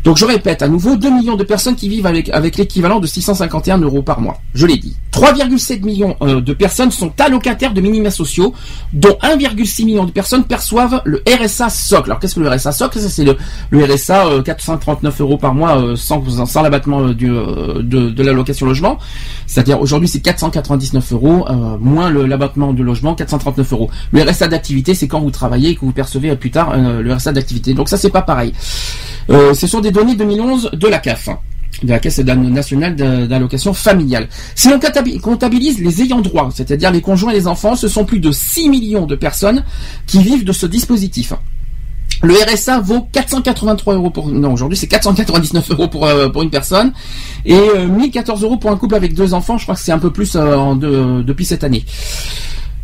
Donc 0.04 0.18
je 0.18 0.26
répète 0.26 0.62
à 0.62 0.68
nouveau, 0.68 0.96
2 0.96 1.10
millions 1.10 1.36
de 1.36 1.44
personnes 1.44 1.76
qui 1.76 1.90
vivent 1.90 2.06
avec, 2.06 2.58
l'équivalent 2.58 3.00
de 3.00 3.08
651 3.08 3.78
euros 3.80 4.02
par 4.02 4.22
mois. 4.22 4.40
Je 4.54 4.66
l'ai 4.66 4.78
dit. 4.78 4.96
3,7 5.12 5.84
millions 5.84 6.16
euh, 6.22 6.42
de 6.42 6.54
personnes 6.54 6.92
sont 6.92 7.12
allocataires 7.20 7.74
de 7.74 7.82
minima 7.82 8.12
sociaux, 8.12 8.54
dont 8.94 9.18
1,6 9.24 9.86
million 9.86 10.06
de 10.06 10.12
personnes 10.12 10.44
perçoivent 10.44 11.02
le 11.06 11.24
RSA 11.28 11.70
socle. 11.70 12.10
Alors 12.12 12.20
qu'est-ce 12.20 12.36
que 12.36 12.40
le 12.40 12.50
RSA 12.50 12.72
socle? 12.72 13.00
C'est 13.00 13.24
le, 13.24 13.36
RSA 13.86 14.28
euh, 14.28 14.42
439 14.44 15.22
euros 15.22 15.38
par 15.38 15.54
mois 15.54 15.78
euh, 15.82 15.96
sans, 15.96 16.22
l'abattement 16.62 17.02
euh, 17.02 17.14
euh, 17.24 17.82
de, 17.82 18.24
l'allocation 18.24 18.66
logement. 18.66 18.98
C'est-à-dire 19.46 19.80
aujourd'hui 19.82 20.08
c'est 20.08 20.20
499 20.20 21.14
euros 21.14 21.46
euh, 21.50 21.78
moins 21.80 22.10
l'abattement 22.12 22.74
du 22.74 22.84
logement 22.84 23.16
439 23.16 23.74
euros. 23.74 23.90
Le 24.12 24.24
RSA 24.24 24.48
c'est 24.94 25.08
quand 25.08 25.20
vous 25.22 25.32
travaillez 25.32 25.70
et 25.72 25.76
que 25.76 25.82
vous 25.82 25.92
percevez 25.92 26.36
plus 26.36 26.52
tard 26.52 26.72
euh, 26.74 27.02
le 27.02 27.14
RSA 27.14 27.32
d'activité. 27.34 27.74
Donc 27.74 27.90
ça 27.90 27.98
c'est 27.98 28.10
pas 28.10 28.22
pareil. 28.22 28.54
Euh, 29.30 29.54
ce 29.54 29.68
sont 29.68 29.80
des 29.82 29.92
données 29.92 30.16
2011 30.16 30.72
de 30.74 30.88
la 30.88 31.00
CAF 31.00 31.30
de 31.84 31.90
la 31.90 32.00
Caisse 32.00 32.18
nationale 32.20 32.96
d'allocation 32.96 33.72
familiale. 33.72 34.30
Si 34.56 34.68
comptabi- 34.68 35.20
comptabilise 35.20 35.80
les 35.80 36.02
ayants 36.02 36.22
droit, 36.22 36.50
c'est-à-dire 36.52 36.90
les 36.92 37.02
conjoints 37.02 37.32
et 37.32 37.36
les 37.36 37.46
enfants, 37.46 37.76
ce 37.76 37.88
sont 37.88 38.04
plus 38.04 38.20
de 38.20 38.32
6 38.32 38.70
millions 38.70 39.06
de 39.06 39.16
personnes 39.16 39.64
qui 40.08 40.24
vivent 40.24 40.44
de 40.44 40.54
ce 40.54 40.66
dispositif. 40.66 41.34
Le 42.24 42.34
RSA 42.34 42.80
vaut 42.80 43.08
483 43.12 43.94
euros 43.94 44.10
pour 44.10 44.30
non 44.30 44.54
aujourd'hui 44.54 44.76
c'est 44.76 44.88
499 44.88 45.70
euros 45.70 45.88
pour 45.88 46.08
euh, 46.08 46.30
pour 46.30 46.42
une 46.42 46.50
personne 46.50 46.94
et 47.46 47.54
euh, 47.54 47.86
1014 47.88 48.42
euros 48.42 48.58
pour 48.58 48.72
un 48.72 48.78
couple 48.78 48.96
avec 48.96 49.14
deux 49.14 49.36
enfants. 49.36 49.60
Je 49.60 49.64
crois 49.66 49.76
que 49.76 49.82
c'est 49.82 49.92
un 49.92 50.00
peu 50.00 50.10
plus 50.12 50.36
depuis 50.36 51.46
cette 51.46 51.64
année. 51.64 51.86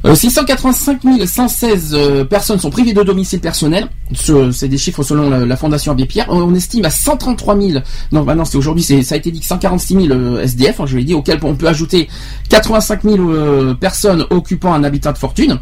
Euh, 0.05 0.15
685 0.15 0.99
116 1.25 1.91
euh, 1.93 2.25
personnes 2.25 2.59
sont 2.59 2.69
privées 2.69 2.91
de 2.93 3.01
domicile 3.03 3.39
personnel. 3.39 3.87
Ce- 4.13 4.51
C'est 4.51 4.67
des 4.67 4.77
chiffres 4.77 5.01
selon 5.01 5.29
la, 5.29 5.45
la 5.45 5.55
Fondation 5.55 5.93
Abbé 5.93 6.05
Pierre. 6.05 6.25
On, 6.29 6.41
on 6.41 6.53
estime 6.55 6.83
à 6.83 6.89
133 6.89 7.57
000. 7.57 7.79
Non, 8.11 8.23
bah 8.23 8.35
non, 8.35 8.43
c'est 8.43 8.57
aujourd'hui, 8.57 8.83
ça 8.83 9.15
a 9.15 9.17
été 9.17 9.31
dit 9.31 9.39
que 9.39 9.45
146 9.45 9.93
000 9.93 10.07
euh, 10.11 10.41
SDF. 10.41 10.81
je 10.85 10.97
l'ai 10.97 11.05
dit, 11.05 11.13
auquel 11.13 11.39
on 11.43 11.55
peut 11.55 11.67
ajouter 11.67 12.09
85 12.49 13.03
000 13.03 13.29
euh, 13.31 13.73
personnes 13.75 14.25
occupant 14.29 14.73
un 14.73 14.83
habitat 14.83 15.13
de 15.13 15.17
fortune. 15.17 15.57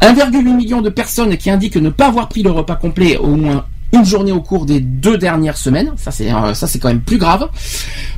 1,8 0.00 0.56
million 0.56 0.80
de 0.80 0.88
personnes 0.88 1.36
qui 1.36 1.50
indiquent 1.50 1.76
ne 1.76 1.90
pas 1.90 2.06
avoir 2.06 2.28
pris 2.28 2.42
le 2.44 2.50
repas 2.52 2.76
complet 2.76 3.16
au 3.16 3.34
moins 3.34 3.64
une 3.92 4.04
journée 4.04 4.32
au 4.32 4.40
cours 4.40 4.66
des 4.66 4.80
deux 4.80 5.18
dernières 5.18 5.56
semaines. 5.56 5.92
Ça 5.96 6.10
c'est 6.10 6.32
euh, 6.32 6.52
quand 6.80 6.88
même 6.88 7.02
plus 7.02 7.18
grave. 7.18 7.48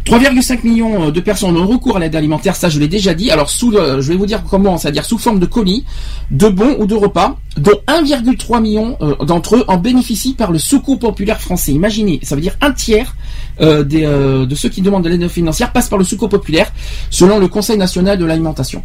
3,5 0.06 0.64
millions 0.64 1.10
de 1.10 1.20
personnes 1.20 1.56
ont 1.56 1.66
recours 1.66 1.96
à 1.96 2.00
l'aide 2.00 2.14
alimentaire. 2.14 2.56
Ça 2.56 2.68
je 2.68 2.78
l'ai 2.78 2.88
déjà 2.88 3.14
dit. 3.14 3.30
Alors 3.30 3.50
sous 3.50 3.72
je 3.72 4.08
vais 4.08 4.16
vous 4.16 4.26
dire 4.26 4.42
comment, 4.48 4.78
c'est-à-dire 4.78 5.04
sous 5.04 5.18
forme 5.18 5.38
de 5.38 5.46
colis, 5.46 5.84
de 6.30 6.48
bons 6.48 6.76
ou 6.78 6.86
de 6.86 6.94
repas, 6.94 7.36
dont 7.56 7.78
1,3 7.88 8.60
million 8.60 8.96
euh, 9.00 9.14
d'entre 9.24 9.56
eux 9.56 9.64
en 9.68 9.76
bénéficient 9.76 10.34
par 10.34 10.52
le 10.52 10.58
Secours 10.58 10.98
populaire 10.98 11.40
français. 11.40 11.72
Imaginez, 11.72 12.20
ça 12.22 12.34
veut 12.34 12.40
dire 12.40 12.56
un 12.60 12.72
tiers 12.72 13.14
euh, 13.60 13.84
euh, 13.92 14.46
de 14.46 14.54
ceux 14.54 14.68
qui 14.68 14.82
demandent 14.82 15.04
de 15.04 15.08
l'aide 15.08 15.28
financière 15.28 15.72
passent 15.72 15.88
par 15.88 15.98
le 15.98 16.04
Secours 16.04 16.28
populaire, 16.28 16.72
selon 17.10 17.38
le 17.38 17.48
Conseil 17.48 17.76
national 17.76 18.18
de 18.18 18.24
l'alimentation. 18.24 18.82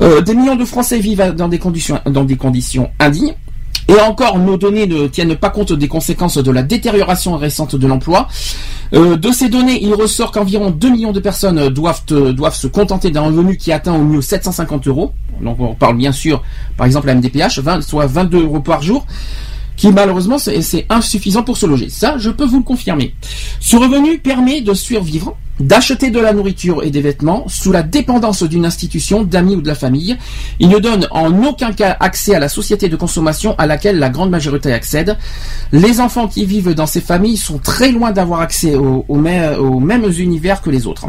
Euh, 0.00 0.20
des 0.20 0.34
millions 0.34 0.56
de 0.56 0.64
Français 0.64 0.98
vivent 0.98 1.34
dans 1.36 1.48
des 1.48 1.58
conditions, 1.58 2.00
dans 2.06 2.24
des 2.24 2.36
conditions 2.36 2.90
indignes. 2.98 3.34
Et 3.88 4.00
encore, 4.00 4.38
nos 4.38 4.56
données 4.56 4.86
ne 4.86 5.06
tiennent 5.06 5.36
pas 5.36 5.50
compte 5.50 5.72
des 5.72 5.88
conséquences 5.88 6.38
de 6.38 6.50
la 6.50 6.62
détérioration 6.62 7.36
récente 7.36 7.76
de 7.76 7.86
l'emploi. 7.86 8.28
Euh, 8.94 9.16
de 9.16 9.32
ces 9.32 9.48
données, 9.48 9.82
il 9.82 9.94
ressort 9.94 10.32
qu'environ 10.32 10.70
2 10.70 10.90
millions 10.90 11.12
de 11.12 11.20
personnes 11.20 11.68
doivent, 11.68 12.02
euh, 12.12 12.32
doivent 12.32 12.54
se 12.54 12.66
contenter 12.66 13.10
d'un 13.10 13.22
revenu 13.22 13.56
qui 13.56 13.72
atteint 13.72 13.94
au 13.94 14.02
mieux 14.02 14.20
750 14.20 14.86
euros. 14.88 15.12
Donc 15.40 15.60
on 15.60 15.74
parle 15.74 15.96
bien 15.96 16.12
sûr, 16.12 16.42
par 16.76 16.86
exemple, 16.86 17.06
la 17.06 17.14
MDPH, 17.14 17.58
20 17.58 17.80
soit 17.82 18.06
22 18.06 18.42
euros 18.42 18.60
par 18.60 18.82
jour 18.82 19.06
qui 19.76 19.90
malheureusement 19.90 20.38
c'est 20.38 20.86
insuffisant 20.90 21.42
pour 21.42 21.56
se 21.56 21.66
loger. 21.66 21.88
Ça, 21.88 22.16
je 22.18 22.30
peux 22.30 22.44
vous 22.44 22.58
le 22.58 22.62
confirmer. 22.62 23.14
Ce 23.58 23.74
revenu 23.76 24.18
permet 24.18 24.60
de 24.60 24.74
survivre, 24.74 25.36
d'acheter 25.60 26.10
de 26.10 26.18
la 26.18 26.32
nourriture 26.32 26.82
et 26.82 26.90
des 26.90 27.00
vêtements 27.02 27.44
sous 27.46 27.72
la 27.72 27.82
dépendance 27.82 28.42
d'une 28.42 28.64
institution, 28.64 29.22
d'amis 29.22 29.56
ou 29.56 29.60
de 29.62 29.68
la 29.68 29.74
famille. 29.74 30.16
Il 30.58 30.68
ne 30.70 30.78
donne 30.78 31.06
en 31.10 31.44
aucun 31.44 31.72
cas 31.72 31.96
accès 32.00 32.34
à 32.34 32.38
la 32.38 32.48
société 32.48 32.88
de 32.88 32.96
consommation 32.96 33.54
à 33.58 33.66
laquelle 33.66 33.98
la 33.98 34.08
grande 34.08 34.30
majorité 34.30 34.72
accède. 34.72 35.16
Les 35.70 36.00
enfants 36.00 36.26
qui 36.26 36.46
vivent 36.46 36.74
dans 36.74 36.86
ces 36.86 37.00
familles 37.00 37.36
sont 37.36 37.58
très 37.58 37.92
loin 37.92 38.10
d'avoir 38.12 38.40
accès 38.40 38.74
aux, 38.74 39.04
aux 39.08 39.18
mê- 39.18 39.56
aux 39.56 39.78
mêmes 39.80 40.10
univers 40.18 40.62
que 40.62 40.70
les 40.70 40.86
autres. 40.86 41.06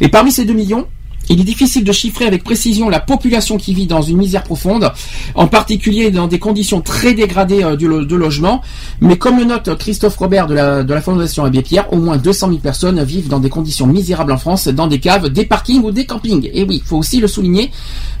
Et 0.00 0.08
parmi 0.08 0.32
ces 0.32 0.44
2 0.44 0.52
millions, 0.54 0.86
il 1.32 1.40
est 1.40 1.44
difficile 1.44 1.84
de 1.84 1.92
chiffrer 1.92 2.26
avec 2.26 2.44
précision 2.44 2.88
la 2.88 3.00
population 3.00 3.56
qui 3.56 3.74
vit 3.74 3.86
dans 3.86 4.02
une 4.02 4.18
misère 4.18 4.42
profonde, 4.42 4.92
en 5.34 5.46
particulier 5.46 6.10
dans 6.10 6.26
des 6.26 6.38
conditions 6.38 6.80
très 6.80 7.14
dégradées 7.14 7.62
euh, 7.62 7.76
de 7.76 8.16
logement. 8.16 8.60
Mais 9.00 9.16
comme 9.16 9.38
le 9.38 9.44
note 9.44 9.76
Christophe 9.78 10.16
Robert 10.16 10.46
de 10.46 10.54
la, 10.54 11.00
Fondation 11.00 11.44
Abbé 11.44 11.62
Pierre, 11.62 11.92
au 11.92 11.96
moins 11.96 12.16
200 12.16 12.48
000 12.48 12.58
personnes 12.60 13.02
vivent 13.02 13.28
dans 13.28 13.40
des 13.40 13.48
conditions 13.48 13.86
misérables 13.86 14.32
en 14.32 14.36
France, 14.36 14.68
dans 14.68 14.86
des 14.86 15.00
caves, 15.00 15.28
des 15.30 15.44
parkings 15.44 15.82
ou 15.82 15.90
des 15.90 16.04
campings. 16.04 16.48
Et 16.52 16.64
oui, 16.64 16.80
il 16.82 16.86
faut 16.86 16.98
aussi 16.98 17.18
le 17.20 17.26
souligner. 17.26 17.70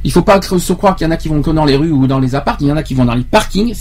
Il 0.04 0.10
faut 0.10 0.22
pas 0.22 0.40
se 0.42 0.72
croire 0.72 0.96
qu'il 0.96 1.06
y 1.06 1.08
en 1.08 1.12
a 1.12 1.16
qui 1.16 1.28
vont 1.28 1.42
que 1.42 1.50
dans 1.50 1.64
les 1.64 1.76
rues 1.76 1.92
ou 1.92 2.06
dans 2.06 2.18
les 2.18 2.34
apparts. 2.34 2.56
Il 2.60 2.66
y 2.66 2.72
en 2.72 2.76
a 2.76 2.82
qui 2.82 2.94
vont 2.94 3.04
dans 3.04 3.14
les 3.14 3.22
parkings. 3.24 3.74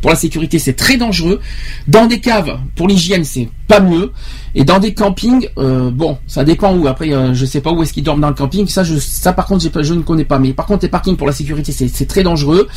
Pour 0.00 0.10
la 0.10 0.16
sécurité, 0.16 0.58
c'est 0.58 0.74
très 0.74 0.96
dangereux. 0.96 1.40
Dans 1.88 2.06
des 2.06 2.20
caves, 2.20 2.58
pour 2.74 2.88
l'hygiène, 2.88 3.24
c'est 3.24 3.48
pas 3.66 3.80
mieux. 3.80 4.12
Et 4.56 4.64
dans 4.64 4.78
des 4.78 4.94
campings, 4.94 5.48
euh, 5.58 5.90
bon, 5.90 6.18
ça 6.28 6.44
dépend 6.44 6.74
où. 6.76 6.86
Après, 6.86 7.12
euh, 7.12 7.34
je 7.34 7.44
sais 7.44 7.60
pas 7.60 7.72
où 7.72 7.82
est-ce 7.82 7.92
qu'ils 7.92 8.04
dorment 8.04 8.20
dans 8.20 8.28
le 8.28 8.34
camping. 8.34 8.68
Ça, 8.68 8.84
je, 8.84 8.96
ça 8.98 9.32
par 9.32 9.46
contre, 9.46 9.68
pas- 9.70 9.82
je 9.82 9.94
ne 9.94 10.02
connais 10.02 10.24
pas. 10.24 10.38
Mais 10.38 10.52
par 10.52 10.66
contre, 10.66 10.82
les 10.84 10.88
parkings 10.88 11.16
pour 11.16 11.26
la 11.26 11.32
sécurité, 11.32 11.72
c'est 11.72 12.06
très 12.06 12.22
dangereux. 12.22 12.68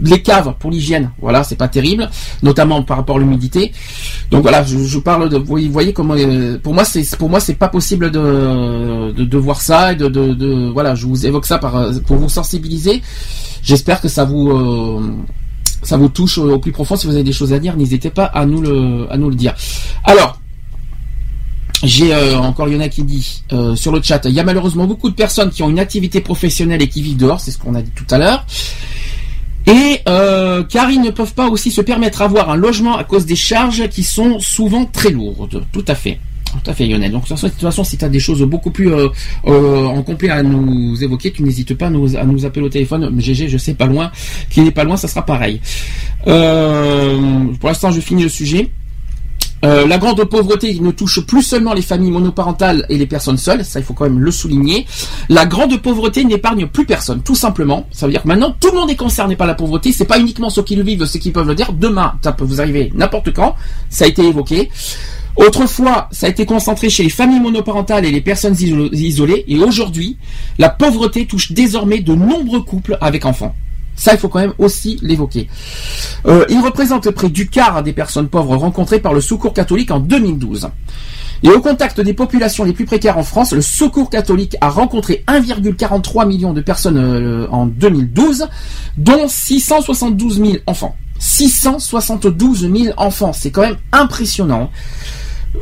Les 0.00 0.22
caves 0.22 0.54
pour 0.60 0.70
l'hygiène, 0.70 1.10
voilà, 1.20 1.42
c'est 1.42 1.56
pas 1.56 1.66
terrible, 1.68 2.08
notamment 2.42 2.82
par 2.84 2.98
rapport 2.98 3.16
à 3.16 3.18
l'humidité. 3.18 3.72
Donc 4.30 4.42
voilà, 4.42 4.62
je, 4.62 4.78
je 4.78 4.98
parle 5.00 5.28
de. 5.28 5.36
Vous 5.38 5.58
voyez, 5.72 5.92
comment. 5.92 6.14
euh, 6.16 6.58
pour 6.62 6.72
moi, 6.72 6.84
c'est 6.84 7.16
pour 7.16 7.28
moi, 7.28 7.40
c'est 7.40 7.54
pas 7.54 7.68
possible 7.68 8.10
de, 8.12 9.12
de 9.12 9.24
de 9.24 9.38
voir 9.38 9.60
ça 9.60 9.92
et 9.92 9.96
de, 9.96 10.08
de 10.08 10.70
voilà. 10.72 10.94
Je 10.94 11.06
vous 11.06 11.26
évoque 11.26 11.46
ça 11.46 11.58
par 11.58 11.76
euh, 11.76 11.92
pour 12.06 12.16
vous 12.16 12.28
sensibiliser. 12.28 13.02
J'espère 13.62 14.00
que 14.00 14.08
ça 14.08 14.24
vous 14.24 14.50
euh, 14.50 15.00
ça 15.82 15.96
vous 15.96 16.08
touche 16.08 16.38
au 16.38 16.58
plus 16.60 16.70
profond. 16.72 16.94
Si 16.96 17.06
vous 17.08 17.14
avez 17.14 17.24
des 17.24 17.32
choses 17.32 17.52
à 17.52 17.58
dire, 17.58 17.76
n'hésitez 17.76 18.10
pas 18.10 18.24
à 18.26 18.46
nous 18.46 18.60
le 18.60 19.06
à 19.10 19.16
nous 19.16 19.30
le 19.30 19.36
dire. 19.36 19.54
Alors. 20.04 20.38
J'ai 21.84 22.14
euh, 22.14 22.38
encore 22.38 22.68
Yona 22.68 22.88
qui 22.88 23.02
dit 23.02 23.42
euh, 23.52 23.76
sur 23.76 23.92
le 23.92 24.00
chat, 24.02 24.22
il 24.24 24.32
y 24.32 24.40
a 24.40 24.44
malheureusement 24.44 24.86
beaucoup 24.86 25.10
de 25.10 25.14
personnes 25.14 25.50
qui 25.50 25.62
ont 25.62 25.68
une 25.68 25.78
activité 25.78 26.20
professionnelle 26.20 26.82
et 26.82 26.88
qui 26.88 27.02
vivent 27.02 27.16
dehors, 27.16 27.40
c'est 27.40 27.50
ce 27.50 27.58
qu'on 27.58 27.74
a 27.74 27.82
dit 27.82 27.92
tout 27.94 28.06
à 28.10 28.18
l'heure. 28.18 28.46
Et 29.66 30.00
euh, 30.08 30.62
car 30.64 30.90
ils 30.90 31.00
ne 31.00 31.10
peuvent 31.10 31.34
pas 31.34 31.48
aussi 31.48 31.70
se 31.70 31.80
permettre 31.80 32.18
d'avoir 32.20 32.50
un 32.50 32.56
logement 32.56 32.96
à 32.96 33.04
cause 33.04 33.26
des 33.26 33.36
charges 33.36 33.88
qui 33.88 34.02
sont 34.02 34.38
souvent 34.38 34.84
très 34.84 35.10
lourdes. 35.10 35.64
Tout 35.72 35.84
à 35.88 35.94
fait. 35.94 36.20
Tout 36.44 36.70
à 36.70 36.74
fait 36.74 36.86
Lionel. 36.86 37.10
Donc 37.10 37.24
de 37.24 37.34
toute 37.34 37.60
façon, 37.60 37.82
si 37.82 37.96
tu 37.96 38.04
as 38.04 38.08
des 38.08 38.20
choses 38.20 38.42
beaucoup 38.42 38.70
plus 38.70 38.92
euh, 38.92 39.08
en 39.44 40.02
complet 40.02 40.30
à 40.30 40.42
nous 40.42 41.02
évoquer, 41.02 41.32
tu 41.32 41.42
n'hésites 41.42 41.74
pas 41.74 41.86
à 41.86 41.90
nous, 41.90 42.46
appeler 42.46 42.64
au 42.64 42.68
téléphone. 42.68 43.18
GG, 43.18 43.48
je 43.48 43.58
sais 43.58 43.74
pas 43.74 43.86
loin. 43.86 44.10
Qui 44.50 44.60
n'est 44.60 44.70
pas 44.70 44.84
loin, 44.84 44.96
ça 44.96 45.08
sera 45.08 45.24
pareil. 45.24 45.60
Pour 46.24 47.68
l'instant, 47.68 47.90
je 47.90 48.00
finis 48.00 48.22
le 48.22 48.28
sujet. 48.28 48.70
Euh, 49.64 49.86
la 49.86 49.98
grande 49.98 50.22
pauvreté 50.24 50.78
ne 50.78 50.90
touche 50.90 51.20
plus 51.26 51.42
seulement 51.42 51.72
les 51.72 51.82
familles 51.82 52.10
monoparentales 52.10 52.84
et 52.90 52.98
les 52.98 53.06
personnes 53.06 53.38
seules, 53.38 53.64
ça 53.64 53.80
il 53.80 53.84
faut 53.84 53.94
quand 53.94 54.04
même 54.04 54.20
le 54.20 54.30
souligner. 54.30 54.86
La 55.30 55.46
grande 55.46 55.76
pauvreté 55.80 56.24
n'épargne 56.24 56.66
plus 56.66 56.84
personne, 56.84 57.22
tout 57.22 57.34
simplement. 57.34 57.86
Ça 57.90 58.06
veut 58.06 58.12
dire 58.12 58.22
que 58.22 58.28
maintenant 58.28 58.54
tout 58.60 58.68
le 58.72 58.76
monde 58.78 58.90
est 58.90 58.96
concerné 58.96 59.36
par 59.36 59.46
la 59.46 59.54
pauvreté. 59.54 59.90
C'est 59.90 60.04
pas 60.04 60.18
uniquement 60.20 60.50
ceux 60.50 60.62
qui 60.62 60.76
le 60.76 60.82
vivent, 60.82 61.06
ceux 61.06 61.18
qui 61.18 61.30
peuvent 61.30 61.48
le 61.48 61.54
dire. 61.54 61.72
Demain, 61.72 62.14
ça 62.22 62.32
peut 62.32 62.44
vous 62.44 62.60
arriver 62.60 62.92
n'importe 62.94 63.32
quand. 63.32 63.54
Ça 63.88 64.04
a 64.04 64.08
été 64.08 64.22
évoqué. 64.22 64.68
Autrefois, 65.36 66.08
ça 66.12 66.26
a 66.26 66.28
été 66.28 66.46
concentré 66.46 66.90
chez 66.90 67.02
les 67.02 67.08
familles 67.08 67.40
monoparentales 67.40 68.04
et 68.04 68.12
les 68.12 68.20
personnes 68.20 68.54
iso- 68.54 68.88
isolées, 68.94 69.44
et 69.48 69.58
aujourd'hui, 69.58 70.16
la 70.58 70.68
pauvreté 70.68 71.26
touche 71.26 71.50
désormais 71.52 72.00
de 72.00 72.14
nombreux 72.14 72.62
couples 72.62 72.96
avec 73.00 73.24
enfants. 73.24 73.54
Ça, 73.96 74.12
il 74.12 74.18
faut 74.18 74.28
quand 74.28 74.40
même 74.40 74.54
aussi 74.58 74.98
l'évoquer. 75.02 75.48
Euh, 76.26 76.44
il 76.48 76.58
représente 76.60 77.10
près 77.10 77.28
du 77.28 77.48
quart 77.48 77.82
des 77.82 77.92
personnes 77.92 78.28
pauvres 78.28 78.56
rencontrées 78.56 79.00
par 79.00 79.14
le 79.14 79.20
Secours 79.20 79.52
catholique 79.52 79.90
en 79.90 80.00
2012. 80.00 80.68
Et 81.42 81.48
au 81.50 81.60
contact 81.60 82.00
des 82.00 82.14
populations 82.14 82.64
les 82.64 82.72
plus 82.72 82.86
précaires 82.86 83.18
en 83.18 83.22
France, 83.22 83.52
le 83.52 83.60
Secours 83.60 84.10
catholique 84.10 84.56
a 84.60 84.70
rencontré 84.70 85.24
1,43 85.28 86.26
million 86.26 86.52
de 86.52 86.60
personnes 86.60 86.96
euh, 86.96 87.46
en 87.50 87.66
2012, 87.66 88.48
dont 88.96 89.28
672 89.28 90.38
000 90.38 90.52
enfants. 90.66 90.96
672 91.18 92.70
000 92.70 92.94
enfants, 92.96 93.32
c'est 93.32 93.50
quand 93.50 93.62
même 93.62 93.76
impressionnant. 93.92 94.70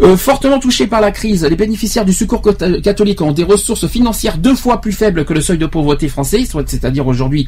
Euh, 0.00 0.16
fortement 0.16 0.58
touchés 0.58 0.86
par 0.86 1.00
la 1.00 1.10
crise, 1.10 1.44
les 1.44 1.54
bénéficiaires 1.56 2.04
du 2.06 2.12
secours 2.14 2.40
catholique 2.82 3.20
ont 3.20 3.32
des 3.32 3.44
ressources 3.44 3.86
financières 3.86 4.38
deux 4.38 4.54
fois 4.54 4.80
plus 4.80 4.92
faibles 4.92 5.24
que 5.24 5.34
le 5.34 5.40
seuil 5.42 5.58
de 5.58 5.66
pauvreté 5.66 6.08
français, 6.08 6.44
c'est-à-dire 6.66 7.06
aujourd'hui 7.06 7.46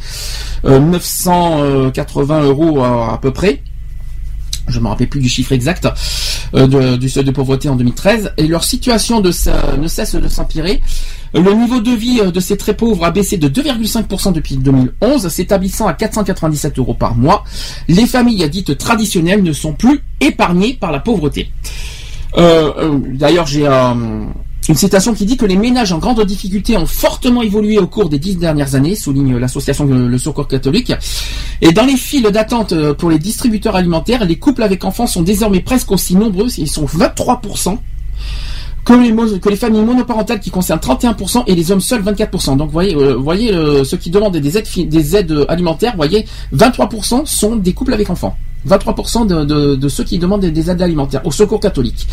euh, 0.66 0.78
980 0.78 2.42
euros 2.42 2.82
à, 2.84 3.18
peu 3.20 3.32
près. 3.32 3.62
Je 4.68 4.78
me 4.78 4.88
rappelle 4.88 5.08
plus 5.08 5.20
du 5.20 5.28
chiffre 5.28 5.52
exact. 5.52 5.88
de- 6.54 6.96
du 6.96 7.08
seuil 7.08 7.24
de 7.24 7.30
pauvreté 7.30 7.68
en 7.68 7.76
2013 7.76 8.32
et 8.36 8.46
leur 8.46 8.62
situation 8.64 9.20
ne 9.20 9.30
cesse 9.88 10.14
de 10.14 10.28
s'empirer. 10.28 10.80
Le 11.34 11.52
niveau 11.52 11.80
de 11.80 11.90
vie 11.90 12.20
euh, 12.20 12.30
de 12.30 12.40
ces 12.40 12.56
très 12.56 12.74
pauvres 12.74 13.04
a 13.04 13.10
baissé 13.10 13.38
de 13.38 13.48
2,5% 13.48 14.32
depuis 14.32 14.56
2011, 14.56 15.28
s'établissant 15.28 15.86
à 15.86 15.94
497 15.94 16.78
euros 16.78 16.94
par 16.94 17.16
mois. 17.16 17.42
Les 17.88 18.06
familles 18.06 18.48
dites 18.50 18.76
traditionnelles 18.78 19.42
ne 19.42 19.52
sont 19.52 19.72
plus 19.72 20.00
épargnées 20.20 20.74
par 20.74 20.92
la 20.92 21.00
pauvreté. 21.00 21.50
Euh, 22.36 22.72
euh, 22.78 22.98
D'ailleurs, 23.14 23.46
j'ai 23.46 23.66
une 23.66 24.74
citation 24.74 25.12
qui 25.12 25.26
dit 25.26 25.36
que 25.36 25.44
les 25.44 25.56
ménages 25.56 25.92
en 25.92 25.98
grande 25.98 26.24
difficulté 26.24 26.76
ont 26.76 26.86
fortement 26.86 27.42
évolué 27.42 27.78
au 27.78 27.86
cours 27.86 28.08
des 28.08 28.18
dix 28.18 28.36
dernières 28.36 28.74
années, 28.74 28.96
souligne 28.96 29.36
l'association 29.36 29.84
Le 29.84 30.18
Secours 30.18 30.48
catholique. 30.48 30.92
Et 31.60 31.72
dans 31.72 31.84
les 31.84 31.96
files 31.96 32.30
d'attente 32.30 32.72
euh, 32.72 32.94
pour 32.94 33.10
les 33.10 33.18
distributeurs 33.18 33.76
alimentaires, 33.76 34.24
les 34.24 34.36
couples 34.38 34.62
avec 34.62 34.84
enfants 34.84 35.06
sont 35.06 35.22
désormais 35.22 35.60
presque 35.60 35.92
aussi 35.92 36.16
nombreux, 36.16 36.48
ils 36.58 36.70
sont 36.70 36.86
23%. 36.86 37.78
Que 38.84 39.48
les, 39.48 39.56
familles 39.56 39.82
monoparentales 39.82 40.40
qui 40.40 40.50
concernent 40.50 40.78
31% 40.80 41.44
et 41.46 41.54
les 41.54 41.72
hommes 41.72 41.80
seuls 41.80 42.02
24%. 42.02 42.58
Donc 42.58 42.66
vous 42.66 42.72
voyez, 42.72 42.94
euh, 42.94 43.14
voyez 43.14 43.54
euh, 43.54 43.82
ceux 43.82 43.96
qui 43.96 44.10
demandent 44.10 44.36
des 44.36 44.58
aides, 44.58 45.32
euh, 45.32 45.46
alimentaires, 45.48 45.92
vous 45.92 45.96
voyez, 45.96 46.26
23% 46.54 47.24
sont 47.24 47.56
des 47.56 47.72
couples 47.72 47.94
avec 47.94 48.10
enfants. 48.10 48.36
23% 48.68 49.26
de, 49.26 49.88
ceux 49.88 50.04
qui 50.04 50.18
demandent 50.18 50.40
des, 50.40 50.50
des 50.50 50.70
aides 50.70 50.80
alimentaires 50.82 51.26
au 51.26 51.30
secours 51.30 51.60
catholique. 51.60 52.06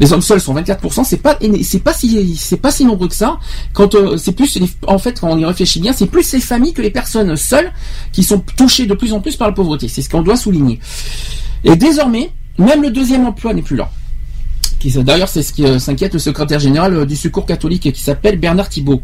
Les 0.00 0.12
hommes 0.12 0.22
seuls 0.22 0.40
sont 0.40 0.54
24%. 0.54 1.04
C'est 1.04 1.16
pas 1.18 1.38
c'est 1.62 1.78
pas 1.80 1.92
si 1.92 2.36
c'est 2.36 2.58
pas 2.58 2.70
si 2.70 2.84
nombreux 2.84 3.08
que 3.08 3.14
ça. 3.14 3.38
Quand 3.72 3.94
c'est 4.18 4.32
plus 4.32 4.58
en 4.86 4.98
fait 4.98 5.20
quand 5.20 5.30
on 5.30 5.38
y 5.38 5.44
réfléchit 5.44 5.80
bien, 5.80 5.92
c'est 5.92 6.06
plus 6.06 6.30
les 6.32 6.40
familles 6.40 6.74
que 6.74 6.82
les 6.82 6.90
personnes 6.90 7.34
seules 7.36 7.72
qui 8.12 8.22
sont 8.22 8.42
touchées 8.56 8.86
de 8.86 8.94
plus 8.94 9.12
en 9.12 9.20
plus 9.20 9.36
par 9.36 9.48
la 9.48 9.54
pauvreté. 9.54 9.88
C'est 9.88 10.02
ce 10.02 10.10
qu'on 10.10 10.22
doit 10.22 10.36
souligner. 10.36 10.78
Et 11.64 11.74
désormais, 11.76 12.30
même 12.58 12.82
le 12.82 12.90
deuxième 12.90 13.26
emploi 13.26 13.54
n'est 13.54 13.62
plus 13.62 13.76
là. 13.76 13.90
D'ailleurs, 14.84 15.28
c'est 15.28 15.42
ce 15.42 15.52
qui 15.52 15.64
euh, 15.64 15.78
s'inquiète 15.78 16.12
le 16.12 16.18
secrétaire 16.18 16.60
général 16.60 16.94
euh, 16.94 17.04
du 17.04 17.16
Secours 17.16 17.46
catholique 17.46 17.92
qui 17.92 18.02
s'appelle 18.02 18.38
Bernard 18.38 18.68
Thibault. 18.68 19.02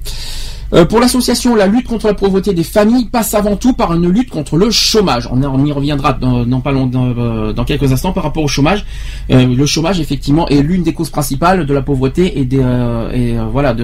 Euh, 0.72 0.84
pour 0.84 1.00
l'association, 1.00 1.54
la 1.54 1.66
lutte 1.66 1.86
contre 1.86 2.06
la 2.06 2.14
pauvreté 2.14 2.52
des 2.54 2.64
familles 2.64 3.06
passe 3.06 3.34
avant 3.34 3.56
tout 3.56 3.72
par 3.74 3.92
une 3.92 4.08
lutte 4.08 4.30
contre 4.30 4.56
le 4.56 4.70
chômage. 4.70 5.28
On, 5.30 5.66
y 5.66 5.72
reviendra 5.72 6.12
dans, 6.12 7.64
quelques 7.64 7.92
instants 7.92 8.12
par 8.12 8.22
rapport 8.22 8.42
au 8.42 8.48
chômage. 8.48 8.86
Le 9.28 9.66
chômage, 9.66 10.00
effectivement, 10.00 10.48
est 10.48 10.62
l'une 10.62 10.82
des 10.82 10.92
causes 10.92 11.10
principales 11.10 11.66
de 11.66 11.74
la 11.74 11.82
pauvreté 11.82 12.40
et, 12.40 12.44
des, 12.44 13.36
voilà, 13.52 13.76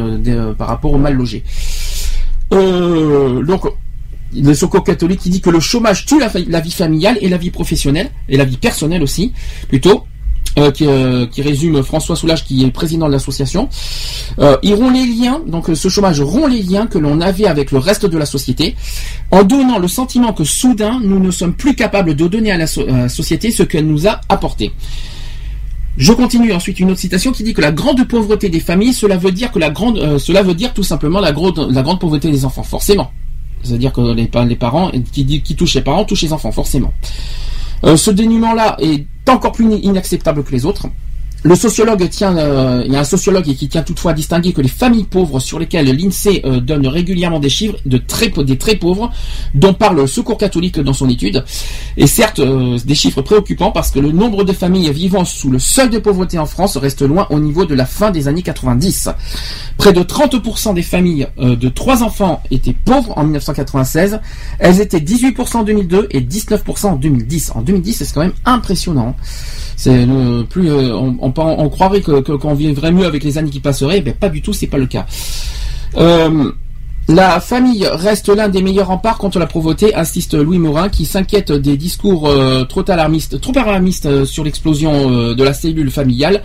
par 0.57 0.69
rapport 0.69 0.93
au 0.93 0.99
mal 0.99 1.15
logé. 1.15 1.45
Donc, 2.51 3.67
le 4.35 4.55
secours 4.55 4.83
catholique 4.83 5.21
qui 5.21 5.31
dit 5.31 5.41
que 5.41 5.51
le 5.51 5.61
chômage 5.61 6.07
tue 6.07 6.19
la 6.19 6.61
vie 6.61 6.73
familiale 6.73 7.19
et 7.21 7.29
la 7.29 7.37
vie 7.37 7.51
professionnelle 7.51 8.11
et 8.29 8.37
la 8.37 8.45
vie 8.45 8.57
personnelle 8.57 9.03
aussi, 9.03 9.33
plutôt. 9.69 10.05
Euh, 10.59 10.71
qui, 10.71 10.87
euh, 10.87 11.27
qui 11.27 11.43
résume 11.43 11.83
François 11.83 12.17
Soulage, 12.17 12.45
qui 12.45 12.65
est 12.65 12.71
président 12.71 13.07
de 13.07 13.13
l'association. 13.13 13.69
Euh, 14.39 14.57
rompt 14.63 14.93
les 14.93 15.07
liens, 15.07 15.41
donc 15.47 15.71
euh, 15.71 15.75
ce 15.75 15.89
chômage 15.89 16.21
rompt 16.21 16.49
les 16.51 16.63
liens 16.63 16.87
que 16.87 16.99
l'on 16.99 17.21
avait 17.21 17.47
avec 17.47 17.71
le 17.71 17.79
reste 17.79 18.07
de 18.07 18.19
la 18.19 18.27
société, 18.27 18.75
en 19.31 19.43
donnant 19.45 19.79
le 19.79 19.89
sentiment 19.89 20.33
que 20.33 20.45
soudain 20.45 21.01
nous 21.03 21.21
ne 21.21 21.31
sommes 21.31 21.55
plus 21.55 21.75
capables 21.75 22.15
de 22.15 22.27
donner 22.27 22.51
à 22.51 22.57
la, 22.57 22.67
société 23.09 23.51
ce 23.51 23.63
qu'elle 23.63 23.87
nous 23.87 24.07
a 24.09 24.21
apporté. 24.29 24.73
Je 25.97 26.13
continue 26.13 26.53
ensuite 26.53 26.81
une 26.81 26.91
autre 26.91 27.01
citation 27.01 27.33
qui 27.33 27.43
dit 27.43 27.53
que 27.53 27.61
la 27.61 27.73
grande 27.73 28.07
pauvreté 28.09 28.49
des 28.49 28.61
familles, 28.61 28.95
cela 28.95 29.17
veut 29.17 29.33
dire 29.33 29.51
que 29.53 29.59
la 29.59 29.71
grande, 29.71 29.99
euh, 29.99 30.19
cela 30.19 30.43
veut 30.43 30.55
dire 30.55 30.73
tout 30.73 30.85
simplement 30.85 31.21
la 31.21 31.33
grande, 31.33 31.69
la 31.71 31.83
grande 31.83 32.01
pauvreté 32.01 32.31
des 32.31 32.45
enfants, 32.45 32.63
forcément. 32.63 33.11
C'est-à-dire 33.63 33.93
que 33.93 34.01
les, 34.13 34.27
pa- 34.27 34.45
les 34.45 34.57
parents, 34.57 34.91
qui 35.13 35.57
touchent 35.57 35.75
les 35.75 35.83
parents, 35.83 36.05
touchent 36.05 36.23
les 36.23 36.33
enfants, 36.33 36.53
forcément. 36.53 36.93
Euh, 37.85 37.97
ce 37.97 38.11
dénuement-là 38.11 38.77
est 38.81 39.07
encore 39.29 39.53
plus 39.53 39.73
inacceptable 39.77 40.45
que 40.45 40.53
les 40.53 40.67
autres. 40.67 40.87
Le 41.43 41.55
sociologue 41.55 42.07
tient, 42.11 42.37
euh, 42.37 42.83
il 42.85 42.93
y 42.93 42.97
a 42.97 43.01
un 43.01 43.05
sociologue 43.05 43.45
qui 43.45 43.69
tient 43.69 43.83
toutefois 43.83 44.11
à 44.11 44.15
distinguer 44.15 44.53
que 44.53 44.61
les 44.61 44.69
familles 44.69 45.05
pauvres 45.05 45.41
sur 45.41 45.59
lesquelles 45.59 45.87
l'INSEE 45.87 46.43
euh, 46.45 46.61
donne 46.61 46.87
régulièrement 46.87 47.41
des 47.41 47.49
chiffres 47.49 47.77
de 47.87 47.97
très, 47.97 48.29
des 48.29 48.59
très 48.59 48.77
pauvres, 48.77 49.11
dont 49.55 49.73
parle 49.73 49.97
le 49.97 50.07
Secours 50.07 50.37
catholique 50.37 50.79
dans 50.79 50.93
son 50.93 51.09
étude, 51.09 51.43
et 51.97 52.07
certes 52.07 52.41
euh, 52.41 52.79
des 52.85 52.95
chiffres 52.95 53.23
préoccupants 53.23 53.71
parce 53.73 53.91
que 53.91 54.01
le 54.01 54.13
nombre 54.13 54.45
de 54.45 54.53
familles 54.53 54.93
vivant 54.93 55.25
sous 55.25 55.51
le 55.51 55.59
seuil 55.59 55.89
de 55.89 55.99
pauvreté 55.99 56.39
en 56.39 56.47
France 56.47 56.77
reste 56.77 57.01
loin 57.01 57.27
au 57.31 57.41
niveau 57.41 57.65
de 57.65 57.75
la 57.75 57.87
fin 57.87 58.11
des 58.11 58.29
années 58.29 58.43
90. 58.43 59.09
Près 59.79 59.95
de 59.95 60.03
30% 60.03 60.75
des 60.75 60.83
familles 60.83 61.27
euh, 61.39 61.57
de 61.57 61.69
trois 61.71 62.03
enfants 62.03 62.43
étaient 62.51 62.75
pauvres 62.85 63.17
en 63.17 63.23
1996. 63.23 64.21
Elles 64.59 64.81
étaient 64.81 64.99
18% 64.99 65.57
en 65.57 65.63
2002 65.63 66.09
et 66.11 66.21
19% 66.21 66.87
en 66.87 66.97
2010. 66.97 67.53
En 67.55 67.63
2010, 67.63 67.95
c'est 67.95 68.13
quand 68.13 68.21
même 68.21 68.35
impressionnant. 68.45 69.17
C'est 69.77 70.05
le 70.05 70.43
plus, 70.43 70.71
euh, 70.71 70.95
on, 70.95 71.30
on, 71.39 71.69
croirait 71.69 72.01
que 72.01 72.21
que- 72.21 72.33
qu'on 72.33 72.55
vivrait 72.55 72.93
mieux 72.93 73.07
avec 73.07 73.23
les 73.25 73.39
années 73.39 73.51
qui 73.51 73.61
passeraient, 73.61 74.03
mais 74.05 74.13
pas 74.13 74.29
du 74.29 74.43
tout, 74.43 74.53
c'est 74.53 74.67
pas 74.67 74.79
le 74.79 74.87
cas. 74.87 75.07
Euh, 75.97 76.53
la 77.09 77.41
famille 77.41 77.87
reste 77.87 78.29
l'un 78.29 78.49
des 78.49 78.63
meilleurs 78.63 78.87
remparts 78.87 79.19
contre 79.19 79.41
la 79.41 79.47
pauvreté, 79.47 79.97
insiste 79.97 80.35
Louis 80.35 80.59
Morin, 80.59 80.89
qui 80.89 81.07
s'inquiète 81.07 81.51
des 81.51 81.77
discours 81.77 82.29
euh, 82.29 82.65
trop 82.65 82.89
alarmistes, 82.89 83.41
trop 83.41 83.57
alarmistes 83.59 84.07
euh, 84.07 84.25
sur 84.25 84.45
l'explosion 84.45 85.11
euh, 85.11 85.35
de 85.35 85.43
la 85.43 85.53
cellule 85.53 85.91
familiale. 85.91 86.43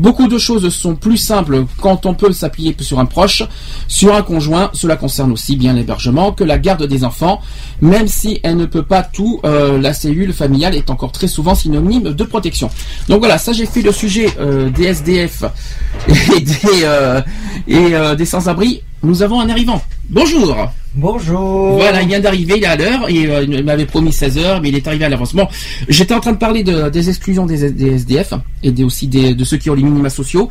Beaucoup 0.00 0.26
de 0.26 0.36
choses 0.36 0.68
sont 0.74 0.96
plus 0.96 1.18
simples 1.18 1.66
quand 1.80 2.04
on 2.04 2.14
peut 2.14 2.32
s'appuyer 2.32 2.74
sur 2.80 2.98
un 2.98 3.04
proche, 3.04 3.44
sur 3.86 4.12
un 4.12 4.22
conjoint. 4.22 4.70
Cela 4.72 4.96
concerne 4.96 5.30
aussi 5.30 5.54
bien 5.54 5.72
l'hébergement 5.72 6.32
que 6.32 6.42
la 6.42 6.58
garde 6.58 6.84
des 6.84 7.04
enfants. 7.04 7.40
Même 7.80 8.08
si 8.08 8.40
elle 8.42 8.56
ne 8.56 8.66
peut 8.66 8.82
pas 8.82 9.02
tout, 9.02 9.40
la 9.44 9.92
cellule 9.92 10.32
familiale 10.32 10.74
est 10.74 10.90
encore 10.90 11.12
très 11.12 11.28
souvent 11.28 11.54
synonyme 11.54 12.12
de 12.12 12.24
protection. 12.24 12.70
Donc 13.08 13.20
voilà, 13.20 13.38
ça 13.38 13.52
j'ai 13.52 13.66
fait 13.66 13.82
le 13.82 13.92
sujet 13.92 14.28
des 14.74 14.84
SDF 14.84 15.44
et 16.36 16.40
des, 16.40 16.54
et, 17.66 18.16
des 18.16 18.24
sans-abri. 18.24 18.82
Nous 19.02 19.22
avons 19.22 19.40
un 19.40 19.48
arrivant. 19.48 19.80
Bonjour. 20.10 20.56
Bonjour. 20.94 21.74
Voilà, 21.76 22.02
il 22.02 22.08
vient 22.08 22.18
d'arriver, 22.18 22.54
il 22.56 22.64
est 22.64 22.66
à 22.66 22.76
l'heure 22.76 23.08
et 23.08 23.26
euh, 23.26 23.44
il 23.48 23.62
m'avait 23.62 23.86
promis 23.86 24.12
16 24.12 24.38
heures, 24.38 24.60
mais 24.60 24.70
il 24.70 24.74
est 24.74 24.86
arrivé 24.88 25.04
à 25.04 25.08
l'avance. 25.08 25.34
Bon, 25.34 25.46
j'étais 25.88 26.14
en 26.14 26.20
train 26.20 26.32
de 26.32 26.38
parler 26.38 26.64
de- 26.64 26.88
des 26.88 27.08
exclusions 27.08 27.46
des, 27.46 27.70
des 27.70 27.90
SDF 27.94 28.34
et 28.64 28.72
des- 28.72 28.82
aussi 28.82 29.06
des- 29.06 29.34
de 29.34 29.44
ceux 29.44 29.56
qui 29.58 29.70
ont 29.70 29.74
les 29.74 29.84
minima 29.84 30.10
sociaux. 30.10 30.48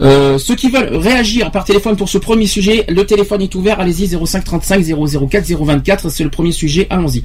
Euh, 0.00 0.36
ceux 0.36 0.56
qui 0.56 0.68
veulent 0.70 0.94
réagir 0.96 1.50
par 1.50 1.64
téléphone 1.64 1.96
pour 1.96 2.08
ce 2.10 2.18
premier 2.18 2.46
sujet, 2.46 2.84
le 2.88 3.06
téléphone 3.06 3.40
est 3.40 3.54
ouvert. 3.54 3.80
Allez-y, 3.80 4.08
05 4.08 4.44
35 4.44 4.84
004 4.84 5.46
024, 5.64 6.10
c'est 6.10 6.24
le 6.24 6.30
premier 6.30 6.52
sujet. 6.52 6.86
Allons-y. 6.90 7.22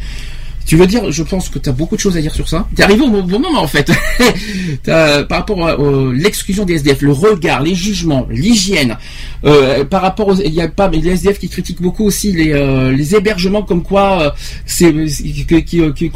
Tu 0.66 0.78
veux 0.78 0.88
dire, 0.88 1.12
je 1.12 1.22
pense 1.24 1.50
que 1.50 1.60
tu 1.60 1.70
as 1.70 1.72
beaucoup 1.72 1.96
de 1.96 2.02
choses 2.02 2.18
à 2.18 2.22
dire 2.22 2.34
sur 2.34 2.48
ça. 2.50 2.68
T'es 2.76 2.84
arrivé 2.84 3.02
au 3.04 3.10
bon 3.10 3.28
moment 3.40 3.62
en 3.62 3.68
fait. 3.68 3.92
Par 4.84 5.38
rapport 5.40 5.68
à 5.68 5.74
euh, 5.80 6.14
l'exclusion 6.14 6.66
des 6.66 6.76
SDF, 6.76 7.02
le 7.02 7.12
regard, 7.12 7.62
les 7.62 7.76
jugements, 7.76 8.28
l'hygiène. 8.30 8.98
euh, 9.46 9.84
par 9.86 10.02
rapport 10.02 10.28
aux, 10.30 10.36
il 10.36 10.54
y 10.54 10.62
a 10.62 10.68
pas 10.68 10.90
mais 10.90 10.98
les 10.98 11.12
SDF 11.12 11.40
qui 11.40 11.50
critiquent 11.50 11.82
beaucoup 11.82 12.04
aussi 12.06 12.32
les, 12.32 12.52
euh, 12.52 12.92
les 12.92 13.16
hébergements 13.16 13.62
comme 13.62 13.84
quoi 13.84 14.22
euh, 14.22 14.30
c'est 14.66 14.92
qui 15.66 15.82
qui 15.94 16.12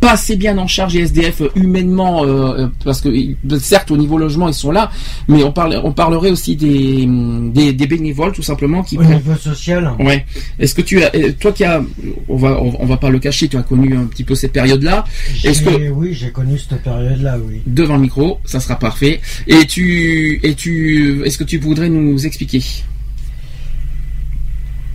pas 0.00 0.12
assez 0.12 0.36
bien 0.36 0.58
en 0.58 0.66
charge 0.66 0.94
les 0.94 1.00
SDF 1.02 1.42
humainement 1.54 2.24
parce 2.84 3.00
que 3.00 3.08
certes 3.60 3.90
au 3.90 3.96
niveau 3.96 4.18
logement 4.18 4.48
ils 4.48 4.54
sont 4.54 4.72
là, 4.72 4.90
mais 5.28 5.42
on 5.44 5.52
parle 5.52 5.80
on 5.84 5.92
parlerait 5.92 6.30
aussi 6.30 6.56
des 6.56 7.06
des, 7.52 7.72
des 7.72 7.86
bénévoles 7.86 8.32
tout 8.32 8.42
simplement 8.42 8.82
qui 8.82 8.96
Au 8.96 9.00
prennent- 9.00 9.14
niveau 9.16 9.34
social. 9.36 9.92
Ouais. 10.00 10.24
Est-ce 10.58 10.74
que 10.74 10.82
tu 10.82 11.02
as, 11.04 11.10
toi 11.38 11.52
qui 11.52 11.64
as, 11.64 11.82
on 12.28 12.36
va, 12.36 12.60
on, 12.60 12.74
on 12.80 12.86
va 12.86 12.96
pas 12.96 13.10
le 13.10 13.18
cacher, 13.18 13.48
tu 13.48 13.56
as 13.56 13.62
connu 13.62 13.91
un 13.96 14.04
petit 14.06 14.24
peu 14.24 14.34
cette 14.34 14.52
période-là. 14.52 15.04
Est-ce 15.44 15.60
J'ai- 15.64 15.64
que 15.64 15.90
Oui, 15.90 16.12
j'ai 16.14 16.30
connu 16.30 16.58
cette 16.58 16.82
période-là, 16.82 17.36
oui. 17.46 17.62
devant 17.66 17.94
le 17.96 18.02
micro, 18.02 18.40
ça 18.44 18.60
sera 18.60 18.78
parfait. 18.78 19.20
Et 19.46 19.66
tu, 19.66 20.40
et 20.42 20.54
tu, 20.54 21.22
est-ce 21.24 21.38
que 21.38 21.44
tu 21.44 21.58
voudrais 21.58 21.88
nous 21.88 22.24
expliquer? 22.26 22.62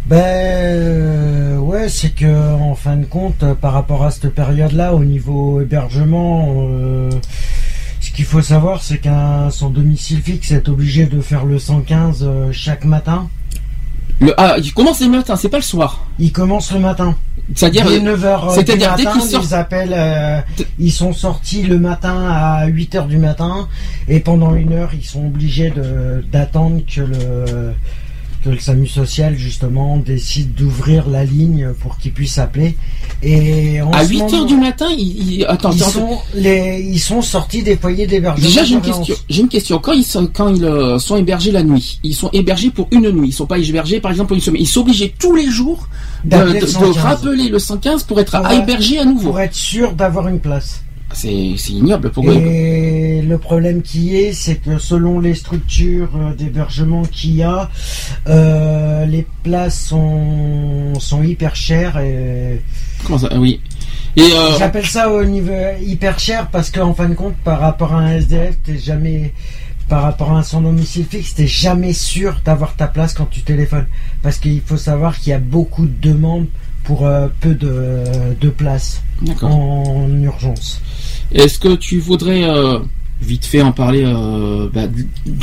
Ben 0.07 0.17
euh, 0.23 1.57
ouais, 1.57 1.89
c'est 1.89 2.15
que 2.15 2.53
en 2.53 2.75
fin 2.75 2.95
de 2.95 3.03
compte, 3.05 3.43
euh, 3.43 3.55
par 3.55 3.73
rapport 3.73 4.05
à 4.05 4.11
cette 4.11 4.29
période-là, 4.33 4.93
au 4.93 5.03
niveau 5.03 5.59
hébergement, 5.59 6.55
euh, 6.69 7.09
ce 7.99 8.11
qu'il 8.11 8.23
faut 8.23 8.41
savoir, 8.41 8.81
c'est 8.81 8.99
qu'un 8.99 9.49
son 9.49 9.69
domicile 9.69 10.21
fixe 10.21 10.51
est 10.51 10.69
obligé 10.69 11.07
de 11.07 11.19
faire 11.19 11.43
le 11.43 11.59
115 11.59 12.19
euh, 12.23 12.51
chaque 12.53 12.85
matin. 12.85 13.29
Le, 14.20 14.34
Ah, 14.38 14.55
il 14.57 14.74
commence 14.74 15.01
le 15.01 15.09
matin, 15.09 15.36
c'est 15.36 15.49
pas 15.49 15.57
le 15.57 15.63
soir. 15.63 16.05
Il 16.20 16.32
commence 16.32 16.72
le 16.72 16.80
matin. 16.80 17.15
C'est-à-dire, 17.55 17.86
Dès 17.86 17.99
9h 17.99 18.49
du 18.49 18.55
c'est-à-dire 18.55 18.95
dès 18.95 19.53
appels, 19.53 19.93
euh, 19.93 20.39
ils 20.80 20.91
sont 20.91 21.13
sortis 21.13 21.63
le 21.63 21.80
matin 21.80 22.28
à 22.30 22.68
8h 22.68 23.07
du 23.07 23.18
matin 23.18 23.70
et 24.09 24.20
pendant 24.20 24.53
une 24.53 24.74
heure, 24.74 24.89
ils 24.93 25.05
sont 25.05 25.26
obligés 25.26 25.70
de 25.70 26.26
d'attendre 26.30 26.82
que 26.93 27.01
le 27.01 27.74
que 28.47 28.51
le 28.53 28.59
SAMU 28.59 28.87
social 28.87 29.35
justement 29.37 29.97
décide 29.97 30.53
d'ouvrir 30.53 31.09
la 31.09 31.25
ligne 31.25 31.73
pour 31.81 31.97
qu'ils 31.97 32.13
puissent 32.13 32.37
appeler. 32.37 32.77
Et 33.21 33.81
en 33.81 33.91
à 33.91 34.05
ce 34.05 34.09
8 34.09 34.17
moment, 34.19 34.33
heures 34.37 34.45
du 34.45 34.55
matin, 34.55 34.85
attends, 35.47 35.71
ils 35.71 35.83
sont 35.83 36.17
les 36.33 36.81
ils 36.89 36.99
sont 36.99 37.21
sortis 37.21 37.61
des 37.61 37.75
foyers 37.75 38.07
d'hébergement. 38.07 38.47
Déjà, 38.47 38.63
j'ai 38.63 38.75
une 38.75 38.81
question. 38.81 39.15
J'ai 39.29 39.41
une 39.41 39.49
question. 39.49 39.79
Quand 39.79 39.91
ils 39.91 40.05
sont, 40.05 40.27
quand 40.27 40.47
ils 40.47 40.63
euh, 40.63 40.97
sont 40.97 41.17
hébergés 41.17 41.51
la 41.51 41.63
nuit, 41.63 41.99
ils 42.03 42.15
sont 42.15 42.29
hébergés 42.31 42.69
pour 42.69 42.87
une 42.91 43.09
nuit. 43.11 43.29
Ils 43.29 43.33
sont 43.33 43.47
pas 43.47 43.57
hébergés, 43.59 43.99
par 43.99 44.11
exemple, 44.11 44.29
pour 44.29 44.37
une 44.37 44.43
semaine. 44.43 44.61
Ils 44.61 44.67
sont 44.67 44.81
obligés 44.81 45.13
tous 45.19 45.35
les 45.35 45.49
jours 45.49 45.89
de, 46.23 46.37
le 46.37 46.61
de 46.61 46.65
115. 46.65 46.97
rappeler 46.97 47.49
le 47.49 47.59
115 47.59 48.03
pour 48.03 48.19
être 48.19 48.41
Pour, 48.41 48.51
hébergés 48.51 48.99
à 48.99 49.05
nouveau. 49.05 49.29
pour 49.29 49.41
être 49.41 49.55
sûr 49.55 49.91
d'avoir 49.91 50.29
une 50.29 50.39
place. 50.39 50.81
C'est, 51.14 51.55
ignoble 51.70 52.12
pour 52.12 52.30
eux. 52.30 52.34
Et 52.34 53.22
le 53.22 53.38
problème 53.38 53.82
qui 53.82 54.16
est, 54.18 54.34
c'est 54.34 54.55
que 54.55 54.78
selon 54.78 55.20
les 55.20 55.36
structures 55.36 56.10
euh, 56.16 56.34
d'hébergement 56.34 57.03
qu'il 57.03 57.36
y 57.38 57.43
a, 57.43 57.70
euh, 58.28 59.05
les 59.05 59.26
places 59.43 59.80
sont, 59.80 60.93
sont 60.99 61.24
hyper 61.24 61.55
chères 61.55 61.97
et 61.97 62.62
Comment 63.05 63.20
ça 63.20 63.30
Oui. 63.38 63.62
Euh, 64.20 64.58
j'appelle 64.58 64.86
ça 64.86 65.12
au 65.12 65.24
niveau 65.24 65.53
hyper 65.82 66.20
cher 66.20 66.47
parce 66.51 66.72
qu'en 66.72 66.93
fin 66.93 67.08
de 67.08 67.14
compte, 67.14 67.36
par 67.43 67.60
rapport 67.60 67.93
à 67.93 67.99
un 67.99 68.18
SDF, 68.18 68.58
t'es 68.64 68.78
jamais, 68.78 69.34
par 69.88 70.01
rapport 70.01 70.32
à 70.32 70.39
un 70.39 70.43
sans 70.43 70.62
domicile 70.62 71.05
fixe, 71.05 71.36
t'es 71.36 71.47
jamais 71.47 71.93
sûr 71.93 72.41
d'avoir 72.43 72.76
ta 72.76 72.88
place 72.88 73.14
quand 73.14 73.30
tu 73.30 73.41
téléphones. 73.41 73.88
Parce 74.24 74.39
qu'il 74.39 74.62
faut 74.62 74.78
savoir 74.78 75.18
qu'il 75.18 75.32
y 75.32 75.34
a 75.34 75.39
beaucoup 75.39 75.86
de 75.86 75.93
demandes 76.01 76.47
pour 76.88 77.05
euh, 77.05 77.27
peu 77.41 77.53
de, 77.53 78.03
de 78.39 78.49
places 78.49 79.03
en 79.41 80.09
urgence. 80.23 80.81
Est-ce 81.33 81.59
que 81.59 81.75
tu 81.75 81.99
voudrais 81.99 82.45
euh, 82.45 82.79
vite 83.21 83.45
fait 83.45 83.61
en 83.61 83.73
parler 83.73 84.03
euh, 84.05 84.69
bah, 84.73 84.83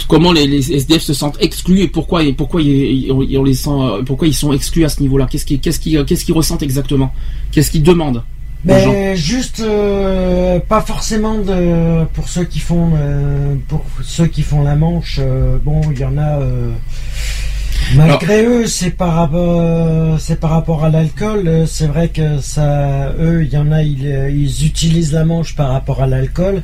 Comment 0.09 0.33
les, 0.33 0.47
les 0.47 0.73
SDF 0.73 1.03
se 1.03 1.13
sentent 1.13 1.37
exclus 1.41 1.81
et 1.81 1.89
pourquoi 1.89 2.25
et 2.25 2.33
pourquoi 2.33 2.63
ils, 2.63 3.13
on 3.13 3.45
les 3.45 3.53
sent 3.55 3.69
euh, 3.71 4.03
pourquoi 4.03 4.27
ils 4.27 4.35
sont 4.35 4.55
exclus 4.55 4.87
à 4.87 4.89
ce 4.89 5.03
niveau-là? 5.03 5.27
Qu'est-ce 5.31 5.45
qu'ils 5.45 5.61
qu'est-ce 5.61 5.81
qu'ils 5.81 6.03
qu'est-ce 6.07 6.25
qu'ils 6.25 6.35
ressentent 6.35 6.63
exactement? 6.63 7.13
Qu'est-ce 7.53 7.71
qu'ils 7.71 7.83
demandent 7.83 8.23
Mais 8.65 9.15
juste 9.15 9.61
euh, 9.61 10.61
pas 10.61 10.81
forcément 10.81 11.35
de 11.35 12.07
pour 12.15 12.27
ceux 12.27 12.45
qui 12.45 12.61
font 12.61 12.93
euh, 12.97 13.55
pour 13.69 13.85
ceux 14.03 14.29
qui 14.29 14.41
font 14.41 14.63
la 14.63 14.77
manche. 14.77 15.21
bon, 15.63 15.83
il 15.93 15.99
y 15.99 16.05
en 16.07 16.17
a. 16.17 16.41
euh, 17.93 17.97
malgré 17.97 18.45
eux, 18.45 18.67
c'est 18.67 18.91
par 18.91 19.15
rapport 19.15 20.19
c'est 20.19 20.41
par 20.41 20.51
rapport 20.51 20.85
à 20.85 20.89
l'alcool. 20.89 21.43
euh, 21.47 21.67
C'est 21.67 21.87
vrai 21.87 22.09
que 22.09 22.39
ça, 22.41 23.13
eux, 23.21 23.43
il 23.45 23.53
y 23.53 23.57
en 23.57 23.71
a, 23.73 23.83
ils, 23.83 24.07
euh, 24.07 24.31
ils 24.31 24.67
utilisent 24.67 25.13
la 25.13 25.25
manche 25.25 25.55
par 25.57 25.69
rapport 25.71 26.03
à 26.03 26.07
l'alcool, 26.07 26.63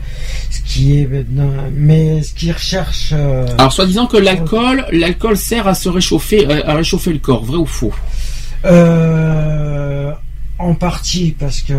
ce 0.50 0.60
qui 0.60 0.98
est 1.00 1.08
mais 1.74 2.22
ce 2.22 2.32
qu'ils 2.34 2.52
recherchent. 2.52 3.12
euh, 3.16 3.46
Alors 3.58 3.72
soi-disant 3.72 4.06
que 4.06 4.16
l'alcool 4.16 4.84
l'alcool 4.92 5.36
sert 5.36 5.66
à 5.68 5.74
se 5.74 5.88
réchauffer 5.88 6.46
euh, 6.48 6.62
à 6.66 6.74
réchauffer 6.74 7.12
le 7.12 7.18
corps, 7.18 7.44
vrai 7.44 7.56
ou 7.58 7.66
faux? 7.66 7.92
Euh, 8.64 10.12
en 10.58 10.74
partie 10.74 11.34
parce 11.38 11.60
que 11.60 11.72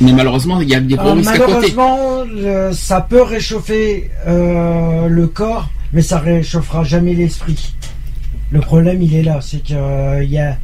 Mais 0.00 0.12
malheureusement 0.12 0.60
il 0.62 0.68
y 0.70 0.74
a 0.74 0.80
des 0.80 0.94
gros 0.96 1.12
risques 1.12 1.28
à 1.30 1.38
côté. 1.38 1.74
malheureusement, 1.74 2.24
ça 2.72 3.00
peut 3.02 3.22
réchauffer 3.22 4.10
euh, 4.26 5.06
le 5.08 5.26
corps, 5.26 5.68
mais 5.92 6.02
ça 6.02 6.18
réchauffera 6.18 6.84
jamais 6.84 7.14
l'esprit. 7.14 7.74
Le 8.50 8.60
problème, 8.60 9.02
il 9.02 9.14
est 9.14 9.22
là, 9.22 9.40
c'est 9.42 9.62
que 9.62 9.74
euh, 9.74 10.24
il 10.24 10.30
y 10.30 10.38
a, 10.38 10.56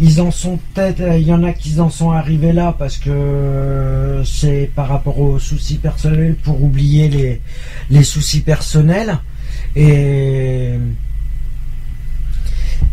ils 0.00 0.20
en 0.20 0.30
sont 0.30 0.58
peut-être, 0.74 1.02
il 1.18 1.26
y 1.26 1.32
en 1.32 1.42
a 1.42 1.52
qui 1.52 1.78
en 1.80 1.90
sont 1.90 2.10
arrivés 2.10 2.52
là 2.52 2.74
parce 2.78 2.96
que 2.96 3.10
euh, 3.10 4.24
c'est 4.24 4.70
par 4.74 4.88
rapport 4.88 5.18
aux 5.20 5.38
soucis 5.38 5.76
personnels 5.78 6.36
pour 6.42 6.62
oublier 6.62 7.08
les 7.08 7.40
les 7.90 8.04
soucis 8.04 8.40
personnels 8.40 9.18
et 9.76 10.70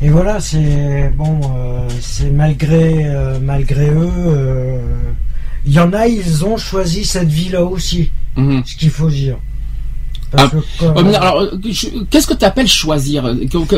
et 0.02 0.10
voilà, 0.10 0.40
c'est 0.40 1.10
bon, 1.16 1.40
euh, 1.56 1.88
c'est 2.02 2.30
malgré 2.30 3.06
euh, 3.06 3.40
malgré 3.40 3.90
eux. 3.90 4.12
euh, 4.28 4.80
il 5.66 5.74
y 5.74 5.80
en 5.80 5.92
a, 5.92 6.08
ils 6.08 6.46
ont 6.46 6.56
choisi 6.58 7.04
cette 7.04 7.28
vie-là 7.30 7.64
aussi, 7.64 8.12
Mhm. 8.38 8.64
ce 8.66 8.76
qu'il 8.78 8.90
faut 8.92 9.10
dire. 9.10 9.38
Que 10.32 10.58
quand- 10.80 10.98
Euh, 10.98 11.48
euh, 11.54 12.06
qu'est-ce 12.10 12.28
que 12.28 12.34
tu 12.34 12.44
appelles 12.46 12.68
choisir 12.68 13.26
Euh, 13.26 13.36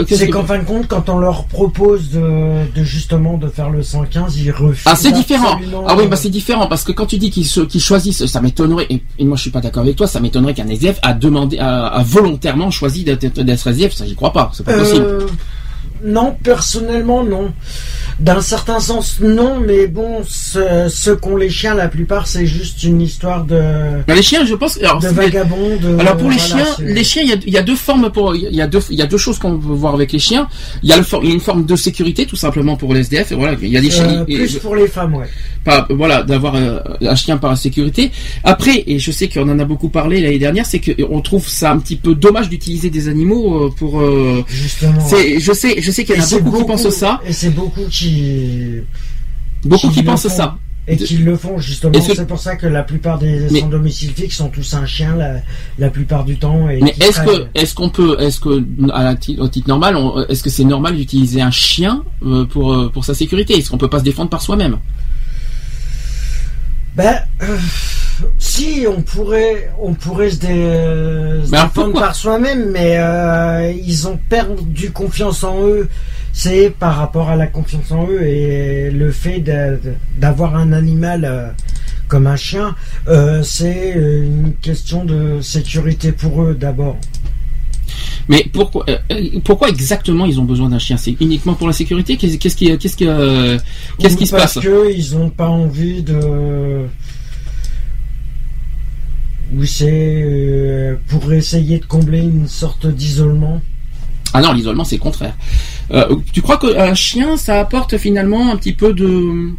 c'est 0.07 0.27
que- 0.27 0.31
qu'en 0.31 0.43
fin 0.45 0.57
de 0.59 0.63
compte, 0.63 0.87
quand 0.87 1.07
on 1.09 1.19
leur 1.19 1.45
propose 1.45 2.09
de, 2.09 2.65
de 2.75 2.83
justement 2.83 3.37
de 3.37 3.47
faire 3.47 3.69
le 3.69 3.83
115, 3.83 4.37
ils 4.37 4.51
refusent. 4.51 4.83
Ah 4.87 4.95
c'est 4.95 5.11
différent. 5.11 5.59
Ah 5.87 5.95
oui 5.97 6.07
bah 6.07 6.15
c'est 6.15 6.29
différent 6.29 6.67
parce 6.67 6.83
que 6.83 6.91
quand 6.91 7.05
tu 7.05 7.17
dis 7.17 7.29
qu'ils 7.29 7.45
se- 7.45 7.61
qu'ils 7.61 7.81
choisissent, 7.81 8.25
ça 8.25 8.41
m'étonnerait. 8.41 8.87
Et, 8.89 9.03
et 9.19 9.25
moi 9.25 9.37
je 9.37 9.43
suis 9.43 9.51
pas 9.51 9.61
d'accord 9.61 9.83
avec 9.83 9.95
toi, 9.95 10.07
ça 10.07 10.19
m'étonnerait 10.19 10.53
qu'un 10.55 10.67
SDF 10.67 10.99
a 11.03 11.13
demandé, 11.13 11.59
a, 11.59 11.85
a 11.87 12.03
volontairement 12.03 12.71
choisi 12.71 13.03
d'être 13.03 13.25
d'être 13.41 13.67
SDF. 13.67 13.93
Ça 13.93 14.05
j'y 14.05 14.15
crois 14.15 14.33
pas, 14.33 14.49
c'est 14.53 14.65
pas 14.65 14.73
possible. 14.77 15.05
Non, 16.03 16.35
personnellement, 16.43 17.23
non. 17.23 17.51
D'un 18.19 18.41
certain 18.41 18.81
sens, 18.81 19.19
non, 19.21 19.61
mais 19.65 19.87
bon, 19.87 20.23
ce- 20.27 20.89
ceux 20.89 21.15
qui 21.15 21.27
ont 21.29 21.37
les 21.37 21.49
chiens, 21.49 21.73
la 21.73 21.87
plupart, 21.87 22.27
c'est 22.27 22.45
juste 22.45 22.83
une 22.83 23.01
histoire 23.01 23.45
de, 23.45 23.61
Mais 24.09 24.15
les 24.15 24.21
chiens, 24.21 24.45
je 24.45 24.55
pense. 24.55 24.77
Alors, 24.79 24.99
de 24.99 25.07
vagabonds. 25.07 25.77
de- 25.81 25.97
alors 25.99 26.17
pour 26.17 26.29
les 26.29 26.35
voilà, 26.35 26.65
chiens, 26.65 26.85
les 26.85 27.03
chiens, 27.05 27.21
il 27.23 27.29
y 27.29 27.33
a, 27.33 27.37
il 27.47 27.53
y 27.53 27.57
a 27.57 27.61
deux 27.61 27.77
formes 27.77 28.11
pour, 28.11 28.35
il 28.35 28.53
y 28.53 28.61
a 28.61 28.67
deux, 28.67 28.79
il 28.89 28.97
y 28.97 29.01
a 29.01 29.05
deux 29.05 29.17
choses 29.17 29.39
qu'on 29.39 29.57
peut 29.57 29.67
voir 29.69 29.93
avec 29.93 30.11
les 30.11 30.19
chiens. 30.19 30.49
Il 30.83 30.89
y 30.89 30.93
a 30.93 30.97
le 30.97 31.03
for- 31.03 31.21
il 31.23 31.29
y 31.29 31.31
a 31.31 31.33
une 31.35 31.39
forme 31.39 31.65
de 31.65 31.75
sécurité 31.77 32.25
tout 32.25 32.35
simplement 32.35 32.75
pour 32.75 32.93
les 32.93 32.99
SDF. 33.01 33.31
Et 33.31 33.35
voilà, 33.35 33.55
il 33.61 33.69
y 33.69 33.77
a 33.77 33.81
des 33.81 33.89
chiens. 33.89 34.09
Euh, 34.21 34.25
et- 34.27 34.35
plus 34.35 34.57
pour 34.57 34.75
les 34.75 34.87
femmes, 34.89 35.15
ouais. 35.15 35.27
pas, 35.63 35.87
voilà, 35.89 36.23
d'avoir 36.23 36.55
euh, 36.55 36.79
un 37.01 37.15
chien 37.15 37.37
par 37.37 37.57
sécurité. 37.57 38.11
Après, 38.43 38.83
et 38.85 38.99
je 38.99 39.11
sais 39.11 39.29
qu'on 39.29 39.47
en 39.49 39.59
a 39.59 39.65
beaucoup 39.65 39.89
parlé 39.89 40.19
l'année 40.19 40.39
dernière, 40.39 40.65
c'est 40.65 40.81
qu'on 40.81 41.21
trouve 41.21 41.47
ça 41.47 41.71
un 41.71 41.77
petit 41.79 41.95
peu 41.95 42.15
dommage 42.15 42.49
d'utiliser 42.49 42.89
des 42.89 43.07
animaux 43.07 43.65
euh, 43.67 43.69
pour. 43.77 44.01
euh, 44.01 44.43
Justement. 44.49 44.99
c'est, 45.07 45.39
je 45.39 45.53
sais, 45.53 45.75
je 45.79 45.88
sais 45.91 46.03
qu'il 46.05 46.15
y 46.15 46.19
en 46.19 46.23
a 46.23 46.39
beaucoup, 46.39 46.57
qui 46.59 46.65
pensent 46.65 46.89
ça, 46.89 47.19
Et 47.25 47.33
c'est 47.33 47.49
beaucoup 47.49 47.85
qui. 47.89 48.81
beaucoup 49.63 49.89
qui 49.89 50.03
pensent 50.03 50.23
font. 50.23 50.29
ça. 50.29 50.57
Et 50.91 50.97
qui 50.97 51.17
le 51.17 51.35
font 51.37 51.59
justement. 51.59 51.93
C'est 52.01 52.25
pour 52.25 52.39
ça 52.39 52.55
que 52.55 52.65
la 52.65 52.81
plupart 52.81 53.19
des 53.19 53.47
Mais- 53.51 53.59
sans 53.59 53.67
domicile 53.67 54.11
fixe 54.11 54.35
sont 54.37 54.49
tous 54.49 54.73
un 54.73 54.87
chien 54.87 55.15
la, 55.15 55.35
la 55.77 55.89
plupart 55.91 56.25
du 56.25 56.37
temps. 56.39 56.67
Et 56.67 56.79
Mais 56.81 56.95
est-ce 56.99 57.21
que, 57.21 57.45
est-ce 57.53 57.75
qu'on 57.75 57.89
peut, 57.89 58.17
est-ce 58.19 58.39
que 58.39 58.63
à 58.91 59.03
la 59.03 59.15
au 59.37 59.47
titre 59.47 59.67
normal, 59.67 59.95
est-ce 60.29 60.41
que 60.41 60.49
c'est 60.49 60.63
normal 60.63 60.95
d'utiliser 60.95 61.41
un 61.41 61.51
chien 61.51 62.03
euh, 62.25 62.45
pour 62.45 62.73
euh, 62.73 62.89
pour 62.89 63.05
sa 63.05 63.13
sécurité? 63.13 63.55
Est-ce 63.55 63.69
qu'on 63.69 63.77
peut 63.77 63.89
pas 63.89 63.99
se 63.99 64.03
défendre 64.03 64.31
par 64.31 64.41
soi-même? 64.41 64.77
Ben, 66.95 67.19
euh, 67.43 67.57
si 68.38 68.86
on 68.88 69.01
pourrait, 69.01 69.72
on 69.82 69.93
pourrait 69.93 70.30
se, 70.32 70.38
dé- 70.38 70.47
se 71.45 71.51
défendre 71.51 71.99
par 71.99 72.15
soi-même, 72.15 72.72
mais 72.72 72.95
euh, 72.97 73.72
ils 73.86 74.07
ont 74.07 74.20
perdu 74.30 74.91
confiance 74.91 75.43
en 75.43 75.65
eux. 75.65 75.89
C'est 76.32 76.70
par 76.70 76.95
rapport 76.95 77.30
à 77.30 77.36
la 77.36 77.47
confiance 77.47 77.91
en 77.91 78.07
eux 78.07 78.22
et 78.22 78.91
le 78.91 79.11
fait 79.11 79.43
d'avoir 80.17 80.55
un 80.55 80.72
animal 80.74 81.26
euh, 81.26 81.47
comme 82.07 82.28
un 82.28 82.36
chien, 82.36 82.76
euh, 83.07 83.41
c'est 83.43 83.91
une 83.95 84.53
question 84.61 85.05
de 85.05 85.41
sécurité 85.41 86.11
pour 86.11 86.43
eux 86.43 86.55
d'abord. 86.55 86.97
Mais 88.28 88.45
pourquoi, 88.53 88.86
pourquoi 89.43 89.70
exactement 89.70 90.26
ils 90.28 90.39
ont 90.39 90.43
besoin 90.43 90.70
d'un 90.70 90.78
chien? 90.78 90.97
C'est 90.97 91.15
uniquement 91.20 91.55
pour 91.55 91.65
la 91.65 91.74
sécurité? 91.74 92.15
Qu'est-ce 92.15 92.38
qu'est-ce 92.38 92.55
qui, 92.55 92.78
qu'est-ce 92.78 92.95
se 92.95 94.32
Parce 94.32 94.53
passe 94.53 94.63
que 94.63 94.93
ils 94.93 95.17
n'ont 95.17 95.32
pas 95.32 95.47
envie 95.47 96.03
de. 96.03 96.86
Oui, 99.51 99.67
c'est 99.67 100.21
euh, 100.23 100.95
pour 101.07 101.31
essayer 101.33 101.79
de 101.79 101.85
combler 101.85 102.19
une 102.19 102.47
sorte 102.47 102.85
d'isolement? 102.87 103.61
Ah 104.33 104.41
non, 104.41 104.53
l'isolement 104.53 104.83
c'est 104.83 104.97
le 104.97 105.01
contraire. 105.01 105.35
Euh, 105.91 106.15
tu 106.31 106.41
crois 106.41 106.57
qu'un 106.57 106.93
chien 106.93 107.35
ça 107.35 107.59
apporte 107.59 107.97
finalement 107.97 108.51
un 108.51 108.57
petit 108.57 108.73
peu 108.73 108.93
de 108.93 109.49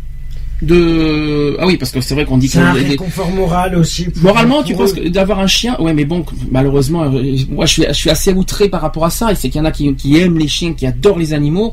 de 0.63 1.57
ah 1.59 1.67
oui 1.67 1.77
parce 1.77 1.91
que 1.91 2.01
c'est 2.01 2.15
vrai 2.15 2.25
qu'on 2.25 2.39
dit 2.39 2.49
C'est 2.49 2.59
un 2.59 2.73
réconfort 2.73 3.31
moral 3.31 3.77
aussi. 3.77 4.07
Moralement, 4.23 4.63
tu 4.63 4.75
penses 4.75 4.93
que 4.93 5.09
d'avoir 5.09 5.41
un 5.41 5.47
chien, 5.47 5.77
ouais, 5.81 5.93
mais 5.95 6.05
bon, 6.05 6.25
malheureusement, 6.51 7.05
euh, 7.05 7.23
moi, 7.51 7.67
je 7.67 7.73
suis, 7.73 7.85
je 7.89 7.93
suis 7.95 8.11
assez 8.11 8.33
outré 8.33 8.69
par 8.69 8.81
rapport 8.83 9.05
à 9.05 9.11
ça. 9.11 9.33
Et 9.33 9.35
c'est 9.35 9.49
qu'il 9.49 9.59
y 9.59 9.63
en 9.63 9.65
a 9.65 9.71
qui, 9.71 9.95
qui 9.95 10.19
aiment 10.19 10.39
les 10.39 10.49
chiens, 10.49 10.73
qui 10.75 10.87
adorent 10.87 11.19
les 11.19 11.33
animaux. 11.33 11.73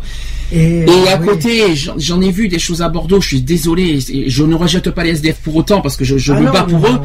Et, 0.53 0.85
Et 0.85 1.09
à 1.09 1.19
oui. 1.19 1.27
côté, 1.27 1.61
j'en 1.97 2.21
ai 2.21 2.31
vu 2.31 2.47
des 2.47 2.59
choses 2.59 2.81
à 2.81 2.89
Bordeaux. 2.89 3.19
Je 3.21 3.27
suis 3.27 3.41
désolé, 3.41 3.99
je 4.27 4.43
ne 4.43 4.55
rejette 4.55 4.89
pas 4.91 5.03
les 5.03 5.11
SDF 5.11 5.37
pour 5.43 5.55
autant 5.57 5.81
parce 5.81 5.97
que 5.97 6.05
je, 6.05 6.17
je 6.17 6.31
Ah 6.33 6.39
me 6.39 6.45
non, 6.45 6.51
bats 6.53 6.63
pour 6.63 6.79
non, 6.79 6.95
eux. 6.95 6.99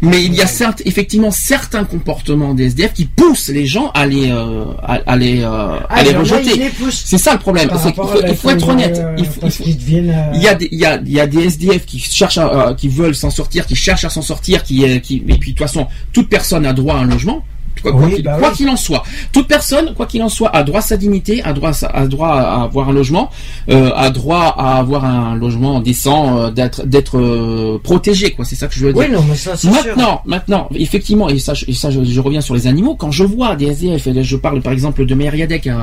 Mais 0.00 0.24
il 0.24 0.34
y 0.34 0.40
a 0.40 0.46
certes, 0.46 0.80
effectivement 0.86 1.30
certains 1.30 1.84
comportements 1.84 2.54
des 2.54 2.64
SDF 2.66 2.94
qui 2.94 3.04
poussent 3.04 3.48
les 3.48 3.66
gens 3.66 3.90
à 3.94 4.06
les, 4.06 4.30
euh, 4.30 4.64
à, 4.82 4.94
à 5.06 5.16
les, 5.16 5.42
euh, 5.42 5.46
à 5.48 5.86
Ah, 5.90 6.02
les 6.02 6.12
rejeter. 6.16 6.70
C'est 6.90 7.18
ça 7.18 7.32
le 7.34 7.38
problème. 7.38 7.68
faut, 7.70 7.90
il 8.26 8.34
faut 8.36 8.50
être 8.50 8.68
honnête. 8.68 8.98
euh, 8.98 9.14
Il 9.18 9.24
faut, 9.26 9.40
il 9.44 9.50
faut- 9.50 9.64
il 9.66 10.42
y 10.42 10.48
a 10.48 10.54
des, 10.54 10.68
il 10.72 10.78
y 10.78 10.84
a, 10.86 11.00
il 11.04 11.12
y 11.12 11.20
a 11.20 11.25
des 11.26 11.44
SDF 11.44 11.86
qui 11.86 11.98
cherchent, 11.98 12.38
qui 12.76 12.88
veulent 12.88 13.14
s'en 13.14 13.30
sortir, 13.30 13.66
qui 13.66 13.76
cherchent 13.76 14.04
à 14.04 14.10
s'en 14.10 14.22
sortir, 14.22 14.62
qui, 14.62 14.84
euh, 14.84 14.98
qui, 14.98 15.16
et 15.28 15.38
puis 15.38 15.52
de 15.52 15.58
toute 15.58 15.66
façon, 15.66 15.86
toute 16.12 16.28
personne 16.28 16.66
a 16.66 16.72
droit 16.72 16.96
à 16.96 16.98
un 16.98 17.04
logement. 17.04 17.44
Quoi 17.82 17.92
quoi 17.92 18.02
Oui, 18.06 18.14
qu'il 18.14 18.24
bah 18.24 18.38
oui. 18.40 18.48
qu'il 18.56 18.68
en 18.68 18.76
soit, 18.76 19.02
toute 19.32 19.46
personne, 19.46 19.92
quoi 19.94 20.06
qu'il 20.06 20.22
en 20.22 20.28
soit, 20.28 20.48
a 20.54 20.62
droit 20.62 20.78
à 20.80 20.82
sa 20.82 20.96
dignité, 20.96 21.42
a 21.44 21.52
droit, 21.52 21.70
à 21.84 21.98
a 22.00 22.06
droit 22.06 22.28
à 22.28 22.62
avoir 22.62 22.88
un 22.88 22.92
logement, 22.92 23.30
euh, 23.70 23.90
a 23.94 24.10
droit 24.10 24.54
à 24.58 24.78
avoir 24.78 25.04
un 25.04 25.34
logement 25.36 25.80
décent, 25.80 26.38
euh, 26.38 26.50
d'être, 26.50 26.86
d'être 26.86 27.18
euh, 27.18 27.78
protégé, 27.82 28.32
quoi. 28.32 28.44
C'est 28.44 28.56
ça 28.56 28.66
que 28.66 28.74
je 28.74 28.86
veux 28.86 28.92
dire. 28.92 29.02
Oui, 29.06 29.12
non, 29.14 29.24
mais 29.28 29.34
ça, 29.36 29.56
c'est 29.56 29.68
sûr. 29.70 29.72
Maintenant, 29.86 30.22
maintenant, 30.24 30.68
effectivement, 30.74 31.28
et 31.28 31.38
ça, 31.38 31.54
je- 31.54 31.66
et 31.68 31.72
ça 31.74 31.90
je, 31.90 32.02
je 32.02 32.20
reviens 32.20 32.40
sur 32.40 32.54
les 32.54 32.66
animaux, 32.66 32.94
quand 32.96 33.10
je 33.10 33.24
vois 33.24 33.56
des 33.56 33.66
SDF, 33.66 34.06
et 34.06 34.12
là, 34.12 34.22
je 34.22 34.36
parle 34.36 34.62
par 34.62 34.72
exemple 34.72 35.04
de 35.04 35.14
Mériadec 35.14 35.66
à, 35.66 35.76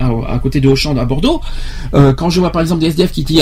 à, 0.00 0.04
à- 0.06 0.34
à 0.34 0.38
côté 0.38 0.60
de 0.60 0.68
Auchan 0.68 0.96
à 0.96 1.04
Bordeaux, 1.04 1.40
quand 2.16 2.30
je 2.30 2.40
vois 2.40 2.50
par 2.50 2.62
exemple 2.62 2.80
des 2.80 2.86
SDF 2.88 3.12
qui, 3.12 3.24
qui, 3.24 3.40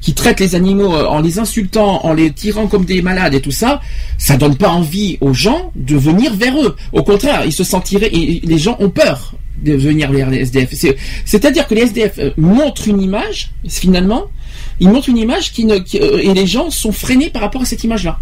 qui 0.00 0.14
traitent 0.14 0.40
les 0.40 0.54
animaux 0.54 0.92
en 0.94 1.20
les 1.20 1.38
insultant, 1.38 2.04
en 2.04 2.12
les 2.14 2.32
tirant 2.32 2.66
comme 2.66 2.84
des 2.84 3.02
malades 3.02 3.34
et 3.34 3.40
tout 3.40 3.50
ça, 3.50 3.80
ça 4.18 4.36
donne 4.36 4.56
pas 4.56 4.68
envie 4.70 5.18
aux 5.20 5.34
gens 5.34 5.70
de 5.76 5.96
venir 5.96 6.34
vers 6.34 6.56
eux. 6.60 6.76
Au 6.92 7.02
contraire, 7.02 7.41
ils 7.46 7.52
se 7.52 7.64
sentiraient, 7.64 8.10
et 8.12 8.40
les 8.44 8.58
gens 8.58 8.76
ont 8.80 8.90
peur 8.90 9.34
de 9.62 9.72
venir 9.74 10.10
vers 10.10 10.28
les 10.30 10.38
SDF. 10.38 10.70
C'est- 10.72 10.96
C'est-à-dire 11.24 11.66
que 11.68 11.74
les 11.74 11.82
SDF 11.82 12.18
euh, 12.18 12.30
montrent 12.36 12.88
une 12.88 13.00
image, 13.00 13.50
finalement, 13.68 14.24
ils 14.80 14.88
montrent 14.88 15.08
une 15.08 15.18
image 15.18 15.52
qui 15.52 15.64
ne, 15.64 15.78
qui, 15.78 15.98
euh, 16.00 16.18
et 16.18 16.34
les 16.34 16.46
gens 16.46 16.70
sont 16.70 16.92
freinés 16.92 17.30
par 17.30 17.42
rapport 17.42 17.62
à 17.62 17.64
cette 17.64 17.84
image-là. 17.84 18.18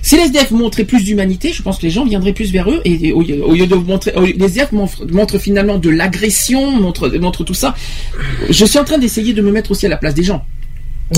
Si 0.00 0.16
les 0.16 0.22
SDF 0.26 0.52
montraient 0.52 0.84
plus 0.84 1.02
d'humanité, 1.02 1.52
je 1.52 1.60
pense 1.60 1.78
que 1.78 1.82
les 1.82 1.90
gens 1.90 2.04
viendraient 2.04 2.32
plus 2.32 2.52
vers 2.52 2.70
eux 2.70 2.80
et, 2.84 3.08
et 3.08 3.12
au, 3.12 3.20
lieu- 3.22 3.44
au 3.44 3.52
lieu 3.52 3.66
de 3.66 3.74
montrer, 3.74 4.12
au- 4.14 4.24
les 4.24 4.44
SDF 4.44 4.70
montrent, 4.70 5.04
montrent 5.10 5.38
finalement 5.38 5.76
de 5.78 5.90
l'agression, 5.90 6.70
montrent, 6.70 7.08
montrent 7.18 7.42
tout 7.42 7.52
ça. 7.54 7.74
Je 8.48 8.64
suis 8.64 8.78
en 8.78 8.84
train 8.84 8.98
d'essayer 8.98 9.32
de 9.32 9.42
me 9.42 9.50
mettre 9.50 9.72
aussi 9.72 9.86
à 9.86 9.88
la 9.88 9.96
place 9.96 10.14
des 10.14 10.22
gens. 10.22 10.44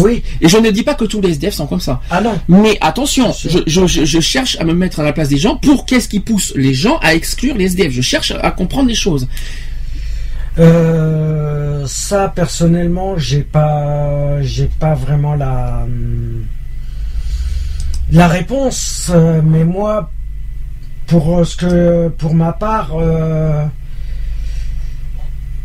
Oui. 0.01 0.23
Et 0.43 0.49
je 0.49 0.59
ne 0.59 0.71
dis 0.71 0.83
pas 0.83 0.95
que 0.95 1.07
tous 1.07 1.21
les 1.23 1.31
SDF 1.31 1.55
sont 1.55 1.67
comme 1.67 1.81
ça. 1.81 2.01
Ah 2.11 2.21
non. 2.21 2.39
Mais 2.47 2.77
attention, 2.83 3.33
je, 3.33 3.61
je, 3.67 3.87
je- 3.87 4.05
je 4.05 4.21
cherche 4.21 4.59
à 4.61 4.65
me 4.65 4.75
mettre 4.75 5.01
à 5.01 5.03
la 5.03 5.13
place 5.15 5.29
des 5.31 5.39
gens 5.39 5.57
pour 5.57 5.87
qu'est-ce 5.87 6.09
qui 6.09 6.21
pousse 6.21 6.53
les 6.57 6.75
gens 6.75 6.99
à 6.99 7.15
exclure 7.15 7.57
les 7.57 7.65
SDF. 7.67 7.93
Je 7.93 8.03
cherche 8.03 8.33
à 8.33 8.51
comprendre 8.51 8.89
les 8.89 8.95
choses. 8.95 9.27
Euh, 10.59 11.85
ça 11.87 12.29
personnellement, 12.35 13.17
j'ai 13.17 13.43
pas, 13.43 14.43
j'ai 14.43 14.67
pas 14.67 14.95
vraiment 14.95 15.35
la 15.35 15.83
hum, 15.85 16.45
la 18.11 18.27
réponse. 18.29 19.11
euh, 19.15 19.41
mais 19.45 19.65
moi, 19.65 20.11
pour 21.07 21.39
euh, 21.39 21.45
ce 21.45 21.57
que, 21.57 22.09
pour 22.09 22.35
ma 22.35 22.53
part, 22.53 22.91
euh, 22.95 23.65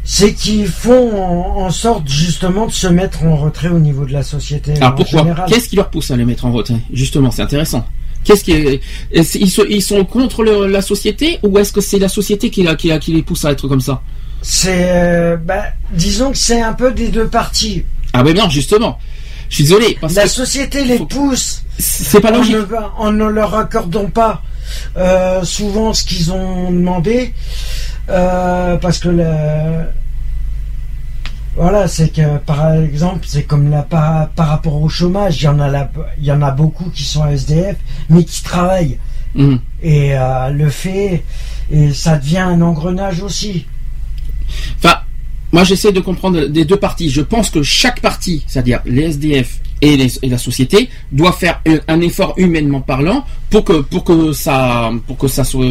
c'est 0.04 0.34
qu'ils 0.34 0.68
font 0.68 1.16
en, 1.22 1.66
en 1.66 1.70
sorte 1.72 2.08
justement 2.10 2.68
de 2.68 2.72
se 2.72 2.88
mettre 2.88 3.24
en 3.24 3.36
retrait 3.38 3.70
au 3.70 3.80
niveau 3.80 4.06
de 4.06 4.12
la 4.14 4.24
société. 4.24 4.74
Alors 4.78 4.92
en 4.92 4.96
pourquoi. 4.96 5.26
Qu'est-ce 5.48 5.70
qui 5.70 5.76
leur 5.76 5.90
pousse 5.90 6.12
à 6.12 6.18
les 6.18 6.26
mettre 6.26 6.46
en 6.46 6.52
retrait 6.52 6.80
Justement, 6.92 7.32
c'est 7.32 7.42
intéressant. 7.42 7.86
Qu'est-ce 8.24 8.44
qui 8.44 8.52
est, 8.54 8.82
ils, 9.14 9.50
sont, 9.50 9.64
ils 9.70 9.82
sont 9.82 10.06
contre 10.06 10.44
le- 10.44 10.68
la 10.68 10.82
société 10.82 11.40
ou 11.44 11.58
est-ce 11.60 11.74
que 11.74 11.82
c'est 11.82 12.00
la 12.00 12.08
société 12.08 12.50
qui, 12.50 12.64
la- 12.64 12.76
qui, 12.76 12.98
qui 13.00 13.14
les 13.14 13.22
pousse 13.22 13.44
à 13.46 13.52
être 13.52 13.68
comme 13.68 13.82
ça? 13.82 14.02
C'est, 14.42 14.90
euh, 14.92 15.38
bah, 15.38 15.64
disons 15.94 16.32
que 16.32 16.38
c'est 16.38 16.62
un 16.62 16.74
peu 16.74 16.92
des 16.92 17.10
deux 17.10 17.28
parties. 17.28 17.84
Ah 18.14 18.24
ben 18.24 18.36
non, 18.36 18.50
justement. 18.50 18.98
Je 19.50 19.56
suis 19.56 19.64
désolé 19.66 19.98
parce 20.00 20.16
La 20.16 20.24
que 20.24 20.30
société 20.30 20.84
les 20.86 21.00
pousse. 21.00 21.64
c'est 21.78 22.20
pas 22.22 22.32
en 22.32 22.38
logique. 22.38 22.56
ne, 22.56 22.66
en 22.98 23.12
ne 23.12 23.26
leur 23.26 23.56
accordant 23.56 24.06
pas 24.06 24.42
euh, 24.98 25.44
souvent 25.44 25.94
ce 25.94 26.04
qu'ils 26.04 26.32
ont 26.32 26.72
demandé, 26.72 27.34
euh, 28.10 28.78
parce 28.78 29.00
que 29.00 29.10
voilà, 31.56 31.88
c'est 31.88 32.10
que 32.10 32.38
par 32.40 32.74
exemple, 32.74 33.26
c'est 33.28 33.44
comme 33.44 33.70
là 33.70 33.84
par, 33.84 34.30
par 34.30 34.48
rapport 34.48 34.82
au 34.82 34.90
chômage, 34.90 35.42
il 35.42 35.46
y 35.46 35.48
en 35.48 35.60
a 35.60 35.90
il 36.18 36.26
y 36.26 36.32
en 36.32 36.42
a 36.42 36.52
beaucoup 36.52 36.90
qui 36.90 37.04
sont 37.04 37.28
SDF, 37.28 37.78
mais 38.10 38.24
qui 38.24 38.42
travaillent. 38.44 38.98
Mhm. 39.36 39.60
Et 39.82 40.18
euh, 40.18 40.50
le 40.50 40.70
fait, 40.70 41.24
et 41.72 41.94
ça 41.94 42.18
devient 42.18 42.40
un 42.40 42.62
engrenage 42.62 43.22
aussi. 43.22 43.66
Enfin, 44.78 45.00
moi 45.54 45.64
j'essaie 45.64 45.92
de 45.94 46.02
comprendre 46.02 46.48
des 46.48 46.66
deux 46.66 46.76
parties. 46.78 47.10
Je 47.10 47.22
pense 47.22 47.50
que 47.50 47.64
chaque 47.64 48.02
partie, 48.02 48.44
c'est-à-dire 48.48 48.82
les 48.86 49.04
SDF 49.04 49.60
et, 49.82 49.96
les- 49.96 50.18
et 50.22 50.28
la 50.30 50.38
société, 50.38 50.90
doit 51.12 51.32
faire 51.32 51.62
un, 51.88 52.02
effort 52.02 52.34
humainement 52.38 52.82
parlant 52.82 53.24
pour 53.50 53.64
que 53.64 53.80
pour 53.82 54.04
que 54.04 54.34
ça 54.34 54.92
pour 55.08 55.18
que 55.18 55.28
ça 55.30 55.44
soit 55.46 55.66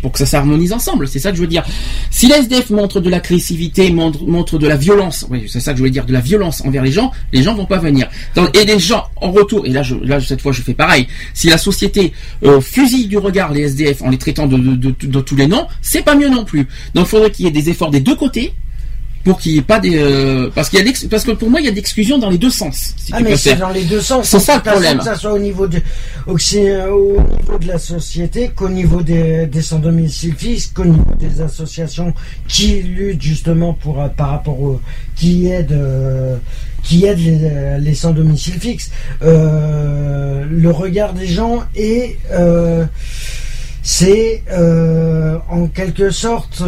pour 0.00 0.12
que 0.12 0.18
ça 0.18 0.26
s'harmonise 0.26 0.72
ensemble. 0.72 1.08
C'est 1.08 1.18
ça 1.18 1.30
que 1.32 1.36
je 1.36 1.40
veux 1.40 1.48
dire. 1.48 1.64
Si 2.08 2.28
les 2.28 2.34
SDF 2.36 2.70
montrent 2.70 3.00
de 3.00 3.10
l'agressivité, 3.10 3.90
montrent, 3.90 4.56
de 4.56 4.66
la 4.68 4.76
violence, 4.76 5.26
oui, 5.28 5.46
c'est 5.48 5.58
ça 5.58 5.72
que 5.72 5.78
je 5.78 5.82
voulais 5.82 5.90
dire, 5.90 6.06
de 6.06 6.12
la 6.12 6.20
violence 6.20 6.62
envers 6.64 6.84
les 6.84 6.92
gens, 6.92 7.10
les 7.32 7.42
gens 7.42 7.56
vont 7.56 7.66
pas 7.66 7.78
venir. 7.78 8.08
Et 8.54 8.64
les 8.64 8.78
gens 8.78 9.06
en 9.16 9.32
retour, 9.32 9.66
et 9.66 9.70
là, 9.70 9.82
je, 9.82 9.96
là 9.96 10.20
cette 10.20 10.40
fois 10.40 10.52
je 10.52 10.62
fais 10.62 10.74
pareil. 10.74 11.08
Si 11.34 11.48
la 11.48 11.58
société 11.58 12.12
euh, 12.44 12.60
fusille 12.60 13.08
du 13.08 13.18
regard 13.18 13.52
les 13.52 13.62
SDF 13.62 14.02
en 14.02 14.10
les 14.10 14.18
traitant 14.18 14.46
de, 14.46 14.56
de, 14.56 14.76
de- 14.92 15.06
de 15.08 15.20
tous 15.20 15.34
les 15.34 15.48
noms, 15.48 15.66
c'est 15.82 16.02
pas 16.04 16.14
mieux 16.14 16.28
non 16.28 16.44
plus. 16.44 16.68
Donc 16.94 17.06
il 17.06 17.10
faudrait 17.10 17.30
qu'il 17.32 17.46
y 17.46 17.48
ait 17.48 17.52
des 17.52 17.68
efforts 17.68 17.90
des 17.90 18.00
deux 18.00 18.14
côtés 18.14 18.52
pour 19.28 19.38
qu'il 19.38 19.52
n'y 19.52 19.58
ait 19.58 19.62
pas 19.62 19.78
des 19.78 19.98
euh, 19.98 20.48
parce 20.54 20.70
qu'il 20.70 20.78
y 20.78 20.88
a 20.88 20.92
parce 21.10 21.24
que 21.24 21.32
pour 21.32 21.50
moi 21.50 21.60
il 21.60 21.66
y 21.66 21.68
a 21.68 21.72
d'exclusion 21.72 22.16
dans 22.16 22.30
les 22.30 22.38
deux 22.38 22.48
sens. 22.48 22.94
Si 22.96 23.12
Ah 23.14 23.20
mais 23.20 23.36
c'est 23.36 23.56
dans 23.56 23.68
les 23.68 23.84
deux 23.84 24.00
sens. 24.00 24.26
C'est 24.26 24.38
ça 24.38 24.56
le 24.56 24.62
problème. 24.62 24.96
Que 24.96 25.04
ça 25.04 25.16
soit 25.16 25.34
au 25.34 25.38
niveau 25.38 25.66
de, 25.66 25.76
euh, 25.76 26.88
au 26.88 27.20
niveau 27.20 27.58
de 27.60 27.66
la 27.66 27.78
société, 27.78 28.52
qu'au 28.56 28.70
niveau 28.70 29.02
des, 29.02 29.46
des 29.46 29.60
sans 29.60 29.80
domicile 29.80 30.34
fixe, 30.34 30.68
qu'au 30.68 30.86
niveau 30.86 31.12
des 31.20 31.42
associations 31.42 32.14
qui 32.48 32.80
luttent 32.80 33.20
justement 33.20 33.74
pour 33.74 34.00
euh, 34.00 34.08
par 34.08 34.30
rapport 34.30 34.58
au, 34.58 34.80
qui 35.14 35.48
aident, 35.48 36.40
qui 36.82 37.04
aident 37.04 37.18
les, 37.18 37.78
les 37.80 37.94
sans 37.94 38.12
domicile 38.12 38.58
fixe. 38.58 38.90
Le 39.20 40.70
regard 40.70 41.12
des 41.12 41.26
gens 41.26 41.64
est, 41.76 42.16
c'est 43.82 44.42
en 45.50 45.66
quelque 45.66 46.08
sorte. 46.08 46.62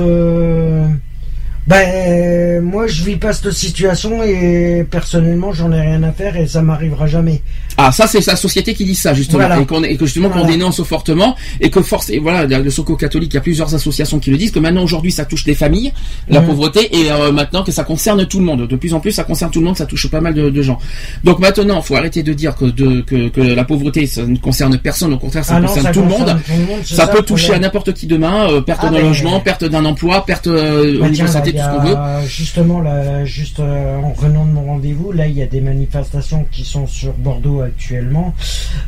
Ben, 1.67 2.63
moi, 2.63 2.87
je 2.87 3.05
vis 3.05 3.17
pas 3.17 3.33
cette 3.33 3.53
situation 3.53 4.23
et 4.23 4.85
personnellement, 4.91 5.53
j'en 5.53 5.71
ai 5.73 5.81
rien 5.81 6.03
à 6.03 6.13
faire 6.13 6.37
et 6.37 6.47
ça 6.47 6.63
m'arrivera 6.63 7.07
jamais. 7.07 7.43
Ah, 7.83 7.93
ça, 7.93 8.07
c'est 8.07 8.25
la 8.27 8.37
société 8.37 8.75
qui 8.75 8.85
dit 8.85 8.95
ça, 8.95 9.15
justement. 9.15 9.39
Voilà. 9.47 9.61
Et, 9.61 9.65
qu'on- 9.67 9.83
et 9.83 9.97
que 9.97 10.05
justement, 10.07 10.29
qu'on 10.31 10.45
dénonce 10.45 10.83
fortement. 10.83 11.35
Et 11.61 11.71
que 11.71 11.81
force, 11.83 12.11
et 12.11 12.19
voilà, 12.19 12.45
le 12.47 12.71
Soco 12.71 12.97
catholique, 12.97 13.33
il 13.33 13.37
y 13.37 13.39
a 13.39 13.41
plusieurs 13.43 13.75
associations 13.75 14.19
qui 14.19 14.31
le 14.31 14.37
disent, 14.37 14.51
que 14.51 14.59
maintenant, 14.59 14.83
aujourd'hui, 14.83 15.13
ça 15.13 15.25
touche 15.25 15.47
les 15.47 15.55
familles, 15.55 15.93
la 16.29 16.41
Mhm. 16.41 16.47
pauvreté, 16.49 16.95
et 16.95 17.11
euh, 17.11 17.33
maintenant 17.33 17.63
que 17.63 17.73
ça 17.73 17.85
concerne 17.85 18.27
tout 18.27 18.39
le 18.39 18.45
monde. 18.45 18.67
De 18.69 18.77
plus 18.77 18.93
en 18.95 19.01
plus, 19.01 19.13
ça 19.13 19.25
concerne 19.25 19.51
tout 19.51 19.61
le 19.61 19.67
monde, 19.67 19.77
ça 19.79 19.87
touche 19.87 20.09
pas 20.11 20.21
mal 20.21 20.35
de, 20.35 20.51
de 20.51 20.63
gens. 20.63 20.79
Donc 21.25 21.39
maintenant, 21.39 21.79
il 21.79 21.83
faut 21.87 21.97
arrêter 21.97 22.23
de 22.23 22.33
dire 22.33 22.55
que, 22.57 22.67
de, 22.67 23.01
que, 23.01 23.29
que 23.29 23.41
la 23.41 23.65
pauvreté, 23.65 24.07
ça 24.07 24.25
ne 24.27 24.37
concerne 24.37 24.77
personne, 24.79 25.13
au 25.15 25.19
contraire, 25.19 25.45
ça 25.45 25.55
Ah 25.57 25.61
non, 25.61 25.67
concerne 25.69 25.87
ça 25.87 25.93
tout 25.93 26.01
le 26.03 26.09
monde. 26.09 26.37
tout 26.47 26.53
le 26.53 26.67
monde, 26.67 26.81
c'est 26.85 26.95
Ça 26.95 27.07
ça 27.07 27.13
peut 27.13 27.23
toucher 27.23 27.55
à 27.55 27.59
n'importe 27.59 27.93
qui 27.95 28.07
demain, 28.07 28.51
euh, 28.51 28.61
perte 28.61 28.81
Ah 28.83 28.87
d'un 28.91 28.97
ben, 28.99 29.03
logement, 29.09 29.41
perte 29.41 29.65
d'un 29.65 29.85
emploi, 29.85 30.25
perte 30.27 30.47
euh, 30.49 30.99
Bah 31.01 31.07
au 31.07 31.11
niveau 31.11 31.25
tiens, 31.25 31.27
santé, 31.29 31.53
là, 31.53 31.69
tout 31.69 31.71
ce 31.75 31.79
qu'on 31.81 31.89
veut. 32.21 32.27
Justement, 32.29 32.81
là, 32.81 33.25
juste 33.25 33.61
euh, 33.61 33.97
en 33.99 34.13
revenant 34.13 34.45
de 34.45 34.53
mon 34.53 34.65
rendez-vous, 34.67 35.13
là, 35.13 35.27
il 35.27 35.37
y 35.37 35.43
a 35.43 35.47
des 35.47 35.61
manifestations 35.61 36.47
qui 36.53 36.65
sont 36.65 36.87
sur 36.87 37.13
Bordeaux 37.15 37.63
actuellement. 37.71 38.35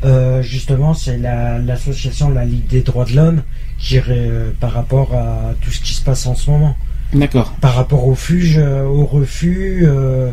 Euh, 0.05 0.43
justement, 0.43 0.93
c'est 0.95 1.19
la- 1.19 1.59
l'association 1.59 2.29
la, 2.31 2.45
Ligue 2.45 2.67
des 2.69 2.83
droits 2.83 3.05
de 3.11 3.15
l'homme 3.17 3.43
qui 3.79 3.99
euh, 3.99 4.51
par 4.61 4.73
rapport 4.73 5.15
à 5.15 5.55
tout 5.61 5.71
ce 5.71 5.81
qui 5.81 5.95
se 5.95 6.03
passe 6.03 6.27
en 6.27 6.35
ce 6.35 6.51
moment. 6.51 6.75
D'accord. 7.15 7.53
Par 7.61 7.75
rapport 7.75 8.07
au 8.09 8.15
fuge, 8.15 8.57
euh, 8.59 8.85
au 8.85 9.05
refus 9.05 9.85
euh, 9.87 10.31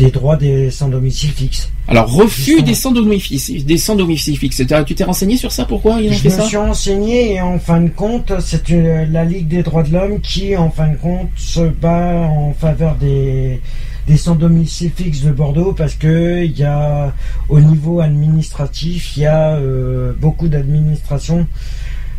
des 0.00 0.10
droits 0.10 0.36
des 0.36 0.70
sans 0.70 0.88
domicile 0.88 1.30
fixe. 1.30 1.70
Alors, 1.88 2.10
refus 2.10 2.42
Justement. 2.52 2.66
des 2.68 2.74
sans 2.74 2.92
domicile, 2.92 3.64
des 3.66 3.76
sans 3.76 3.96
domicile 3.96 4.38
fixe. 4.38 4.62
Tu 4.86 4.94
t'es 4.94 5.04
renseigné 5.04 5.36
sur 5.36 5.52
ça? 5.52 5.66
Pourquoi 5.66 6.00
ils 6.00 6.08
ont 6.10 6.14
Je 6.14 6.18
fait 6.20 6.28
me 6.30 6.34
ça? 6.36 6.44
suis 6.44 6.56
renseigné 6.56 7.34
et 7.34 7.40
en 7.42 7.58
fin 7.58 7.80
de 7.82 7.90
compte, 7.90 8.32
c'est 8.40 8.66
la 8.70 9.24
Ligue 9.26 9.48
des 9.48 9.62
droits 9.62 9.82
de 9.82 9.92
l'homme 9.92 10.20
qui, 10.20 10.56
en 10.56 10.70
fin 10.70 10.88
de 10.88 10.96
compte, 10.96 11.28
se 11.36 11.60
bat 11.68 12.14
en 12.28 12.54
faveur 12.54 12.94
des, 12.96 13.60
des 14.06 14.16
sans 14.16 14.34
domicile 14.34 14.90
fixe 14.94 15.22
de 15.22 15.30
Bordeaux 15.30 15.72
parce 15.72 15.94
que 15.94 16.44
il 16.44 16.58
y 16.58 16.64
a, 16.64 17.12
au 17.48 17.60
niveau 17.60 18.00
administratif, 18.00 19.16
il 19.16 19.22
y 19.22 19.26
a 19.26 19.54
euh, 19.56 20.12
beaucoup 20.20 20.48
d'administrations. 20.48 21.46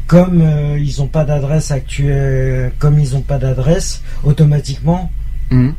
Comme 0.08 0.42
euh, 0.42 0.78
ils 0.80 1.00
n'ont 1.00 1.08
pas 1.08 1.24
d'adresse 1.24 1.72
actuelle, 1.72 2.74
comme 2.78 3.00
ils 3.00 3.14
n'ont 3.14 3.22
pas 3.22 3.38
d'adresse, 3.38 4.02
automatiquement, 4.24 5.10
Mhm. 5.52 5.74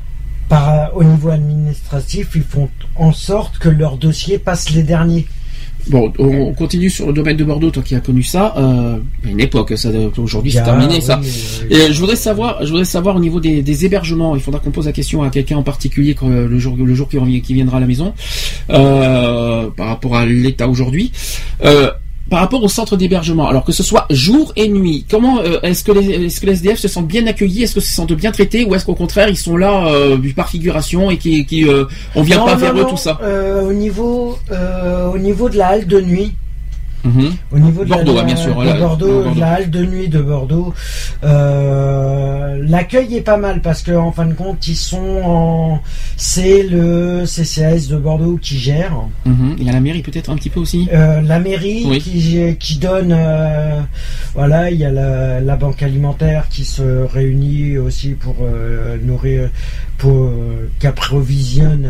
par, 0.48 0.96
au 0.96 1.02
niveau 1.04 1.30
administratif, 1.30 2.30
ils 2.34 2.42
font 2.42 2.68
en 2.96 3.12
sorte 3.12 3.58
que 3.58 3.68
leur 3.68 3.96
dossier 3.96 4.38
passe 4.38 4.70
les 4.70 4.82
derniers. 4.82 5.26
Bon, 5.88 6.10
on 6.18 6.52
continue 6.54 6.88
sur 6.88 7.06
le 7.08 7.12
domaine 7.12 7.36
de 7.36 7.44
Bordeaux, 7.44 7.70
toi 7.70 7.82
qui 7.82 7.94
as 7.94 8.00
connu 8.00 8.22
ça. 8.22 8.54
Euh, 8.56 8.96
une 9.28 9.40
époque, 9.40 9.74
ça, 9.76 9.90
aujourd'hui 10.16 10.50
c'est 10.52 10.62
terminé 10.62 10.94
oui, 10.96 11.02
ça. 11.02 11.20
Et 11.70 11.92
je 11.92 12.00
voudrais 12.00 12.16
savoir, 12.16 12.64
je 12.64 12.68
voudrais 12.70 12.84
savoir 12.86 13.16
au 13.16 13.20
niveau 13.20 13.38
des, 13.38 13.60
des 13.62 13.84
hébergements. 13.84 14.34
Il 14.34 14.40
faudra 14.40 14.60
qu'on 14.60 14.70
pose 14.70 14.86
la 14.86 14.92
question 14.92 15.22
à 15.22 15.28
quelqu'un 15.30 15.56
en 15.58 15.62
particulier 15.62 16.14
quand, 16.14 16.30
euh, 16.30 16.48
le 16.48 16.58
jour, 16.58 16.74
le 16.76 16.94
jour 16.94 17.08
qui, 17.08 17.18
revient- 17.18 17.42
qui 17.42 17.52
viendra 17.54 17.76
à 17.76 17.80
la 17.80 17.86
maison, 17.86 18.14
euh, 18.70 19.68
par 19.76 19.88
rapport 19.88 20.16
à 20.16 20.24
l'état 20.26 20.68
aujourd'hui. 20.68 21.12
Euh, 21.64 21.90
par 22.34 22.40
rapport 22.40 22.64
au 22.64 22.68
centre 22.68 22.96
d'hébergement, 22.96 23.46
alors 23.46 23.62
que 23.62 23.70
ce 23.70 23.84
soit 23.84 24.06
jour 24.10 24.52
et 24.56 24.66
nuit, 24.66 25.06
comment 25.08 25.38
euh, 25.38 25.60
est-ce 25.62 25.84
que 25.84 25.92
les 25.92 26.26
est-ce 26.26 26.40
que 26.40 26.46
les 26.46 26.54
SDF 26.54 26.80
se 26.80 26.88
sentent 26.88 27.06
bien 27.06 27.24
accueillis, 27.28 27.62
est-ce 27.62 27.76
que 27.76 27.80
se 27.80 27.92
sentent 27.92 28.12
bien 28.12 28.32
traités, 28.32 28.64
ou 28.64 28.74
est-ce 28.74 28.84
qu'au 28.84 28.96
contraire 28.96 29.28
ils 29.28 29.36
sont 29.36 29.56
là 29.56 29.86
euh, 29.86 30.18
par 30.34 30.48
figuration 30.48 31.12
et 31.12 31.16
qui, 31.16 31.46
qui 31.46 31.64
euh, 31.64 31.84
on 32.16 32.24
vient 32.24 32.38
Non, 32.38 32.46
pas 32.46 32.54
non, 32.54 32.58
vers 32.58 32.76
eux 32.76 32.86
tout 32.90 32.96
ça? 32.96 33.20
Euh, 33.22 33.62
au 33.62 33.72
niveau, 33.72 34.36
euh, 34.50 35.12
au 35.12 35.18
niveau 35.18 35.48
de 35.48 35.56
la 35.56 35.68
halle 35.68 35.86
de 35.86 36.00
nuit, 36.00 36.32
Au 37.52 37.58
niveau 37.58 37.84
de 37.84 37.90
Bordeaux, 37.90 38.14
la, 38.16 38.22
bien 38.22 38.36
sûr, 38.36 38.48
de 38.50 38.54
voilà, 38.54 38.74
Bordeaux, 38.74 39.06
Bordeaux. 39.22 39.34
de 39.34 39.40
la 39.40 39.52
halle 39.52 39.70
de 39.70 39.84
nuit 39.84 40.08
de 40.08 40.20
Bordeaux, 40.20 40.72
euh, 41.22 42.58
l'accueil 42.66 43.16
est 43.16 43.20
pas 43.20 43.36
mal 43.36 43.60
parce 43.60 43.82
que 43.82 43.92
en 43.92 44.10
fin 44.12 44.26
de 44.26 44.32
compte 44.34 44.66
ils 44.68 44.76
sont 44.76 45.20
en, 45.24 45.80
c'est 46.16 46.62
le 46.62 47.24
CCAS 47.26 47.88
de 47.90 47.96
Bordeaux 47.98 48.38
qui 48.40 48.58
gère. 48.58 48.92
Mhm. 49.26 49.56
Il 49.58 49.64
y 49.64 49.68
a 49.68 49.72
la 49.72 49.80
mairie 49.80 50.02
peut-être 50.02 50.30
un 50.30 50.36
petit 50.36 50.50
peu 50.50 50.60
aussi. 50.60 50.88
Euh, 50.92 51.20
la 51.20 51.38
mairie 51.40 51.84
Oui. 51.86 51.98
qui, 52.00 52.56
qui 52.58 52.78
donne, 52.78 53.12
euh, 53.16 53.80
voilà, 54.34 54.70
il 54.70 54.78
y 54.78 54.84
a 54.84 54.90
la, 54.90 55.40
la 55.40 55.56
banque 55.56 55.82
alimentaire 55.82 56.48
qui 56.48 56.64
se 56.64 57.04
réunit 57.12 57.76
aussi 57.78 58.10
pour 58.10 58.36
nourrir, 59.04 59.50
pour 59.98 60.30
qu'approvisionne. 60.80 61.88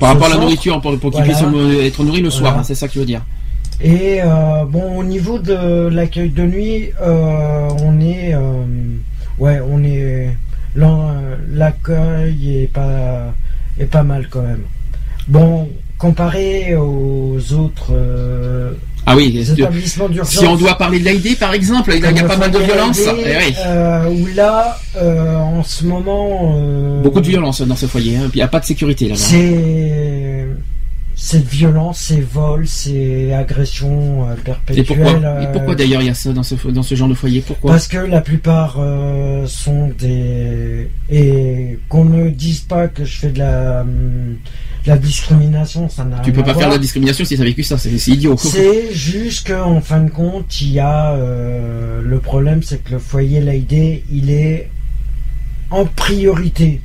Par 0.00 0.10
rapport 0.10 0.26
à 0.26 0.30
la 0.30 0.36
nourriture, 0.38 0.80
pour, 0.80 0.98
pour 0.98 1.10
qu'ils 1.12 1.22
Voilà. 1.24 1.48
puissent 1.48 1.84
être 1.86 2.02
nourris 2.02 2.22
le 2.22 2.30
soir, 2.30 2.58
hein, 2.58 2.62
c'est 2.64 2.74
ça 2.74 2.88
que 2.88 2.92
tu 2.92 2.98
veux 2.98 3.04
dire. 3.04 3.22
Et 3.80 4.20
euh, 4.22 4.64
bon, 4.66 4.98
au 4.98 5.04
niveau 5.04 5.38
de 5.38 5.88
l'accueil 5.88 6.30
de 6.30 6.42
nuit, 6.42 6.90
euh, 7.02 7.68
on 7.82 8.00
est, 8.00 8.34
euh, 8.34 8.64
ouais, 9.38 9.60
on 9.68 9.84
est, 9.84 10.34
l'accueil 11.52 12.62
est 12.62 12.72
pas, 12.72 13.34
est 13.78 13.86
pas 13.86 14.02
mal 14.02 14.28
quand 14.30 14.42
même. 14.42 14.62
Bon, 15.28 15.68
comparé 15.98 16.74
aux 16.74 17.36
autres 17.52 17.92
Ah 19.04 19.14
oui, 19.14 19.46
établissements 19.50 20.08
d'urgence. 20.08 20.38
si 20.38 20.46
on 20.46 20.56
doit 20.56 20.78
parler 20.78 20.98
de 20.98 21.04
l'AID 21.04 21.38
par 21.38 21.52
exemple, 21.52 21.92
il 21.94 22.00
y 22.00 22.06
a 22.18 22.24
pas 22.24 22.36
mal 22.36 22.50
de 22.50 22.58
le 22.58 22.64
violence. 22.64 23.00
Eh 23.00 23.36
oui. 23.36 24.22
où 24.22 24.26
là, 24.34 24.78
en 24.98 25.62
ce 25.62 25.84
moment, 25.84 27.00
Beaucoup 27.02 27.20
de 27.20 27.28
violence 27.28 27.60
dans 27.60 27.76
ce 27.76 27.86
foyer, 27.86 28.16
hein. 28.16 28.28
Puis 28.30 28.38
il 28.38 28.38
n'y 28.38 28.42
a 28.42 28.48
pas 28.48 28.60
de 28.60 28.64
sécurité 28.64 29.08
là-bas. 29.08 29.20
C'est 29.20 30.45
c'est 31.18 31.42
violence, 31.42 31.98
c'est 31.98 32.20
vol, 32.20 32.68
c'est 32.68 33.32
agression 33.32 34.28
euh, 34.28 34.34
perpétuelle. 34.36 34.84
Et 34.84 34.84
pourquoi, 34.84 35.28
euh, 35.28 35.40
et 35.40 35.52
pourquoi 35.52 35.74
d'ailleurs 35.74 36.02
il 36.02 36.08
y 36.08 36.10
a 36.10 36.14
ça 36.14 36.30
dans 36.34 36.42
ce, 36.42 36.54
dans 36.68 36.82
ce 36.82 36.94
genre 36.94 37.08
de 37.08 37.14
foyer? 37.14 37.40
Pourquoi? 37.40 37.72
Parce 37.72 37.88
que 37.88 37.96
la 37.96 38.20
plupart 38.20 38.76
euh, 38.78 39.46
sont 39.46 39.88
des 39.98 40.90
et 41.10 41.78
qu'on 41.88 42.04
ne 42.04 42.28
dise 42.28 42.60
pas 42.60 42.88
que 42.88 43.06
je 43.06 43.18
fais 43.18 43.30
de 43.30 43.38
la 43.38 43.82
de 43.84 44.90
la 44.90 44.98
discrimination, 44.98 45.88
ça 45.88 46.04
n'a 46.04 46.20
Tu 46.20 46.32
peux 46.32 46.44
pas 46.44 46.54
faire 46.54 46.68
de 46.68 46.74
la 46.74 46.78
discrimination 46.78 47.24
si 47.24 47.34
as 47.34 47.44
vécu 47.44 47.62
ça, 47.62 47.78
c'est 47.78 47.96
c'est 47.98 48.12
idiot. 48.12 48.36
C'est 48.38 48.92
juste 48.92 49.48
qu'en 49.48 49.80
fin 49.80 50.02
de 50.02 50.10
compte, 50.10 50.60
il 50.60 50.72
y 50.72 50.80
a 50.80 51.12
euh, 51.14 52.02
le 52.02 52.18
problème, 52.20 52.62
c'est 52.62 52.84
que 52.84 52.92
le 52.92 52.98
foyer 52.98 53.40
Laïdé, 53.40 54.04
il 54.12 54.30
est 54.30 54.68
en 55.70 55.86
priorité. 55.86 56.82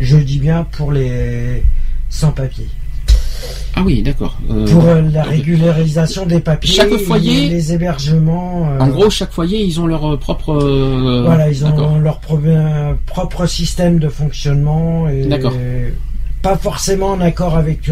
Je 0.00 0.16
dis 0.16 0.40
bien 0.40 0.64
pour 0.64 0.90
les 0.92 1.62
sans-papiers. 2.10 2.68
Ah 3.76 3.82
oui, 3.84 4.02
d'accord. 4.02 4.36
Euh, 4.50 4.66
Pour 4.66 4.84
euh, 4.86 5.02
la 5.12 5.22
régularisation 5.22 6.26
des 6.26 6.40
papiers, 6.40 6.74
Chaque 6.74 6.92
foyer- 6.98 7.48
les 7.48 7.72
hébergements. 7.72 8.68
euh, 8.72 8.80
En 8.80 8.88
gros, 8.88 9.08
chaque 9.10 9.32
foyer, 9.32 9.62
ils 9.62 9.80
ont 9.80 9.86
leur 9.86 10.18
propre. 10.18 10.54
Voilà, 11.24 11.48
ils 11.50 11.64
ont 11.64 11.98
leur 11.98 12.18
pro- 12.20 12.40
propre 13.06 13.46
système 13.46 13.98
de 13.98 14.08
fonctionnement 14.08 15.08
et 15.08 15.24
D'accord. 15.26 15.52
pas 16.42 16.56
forcément 16.56 17.08
en 17.12 17.20
accord 17.20 17.56
avec 17.56 17.88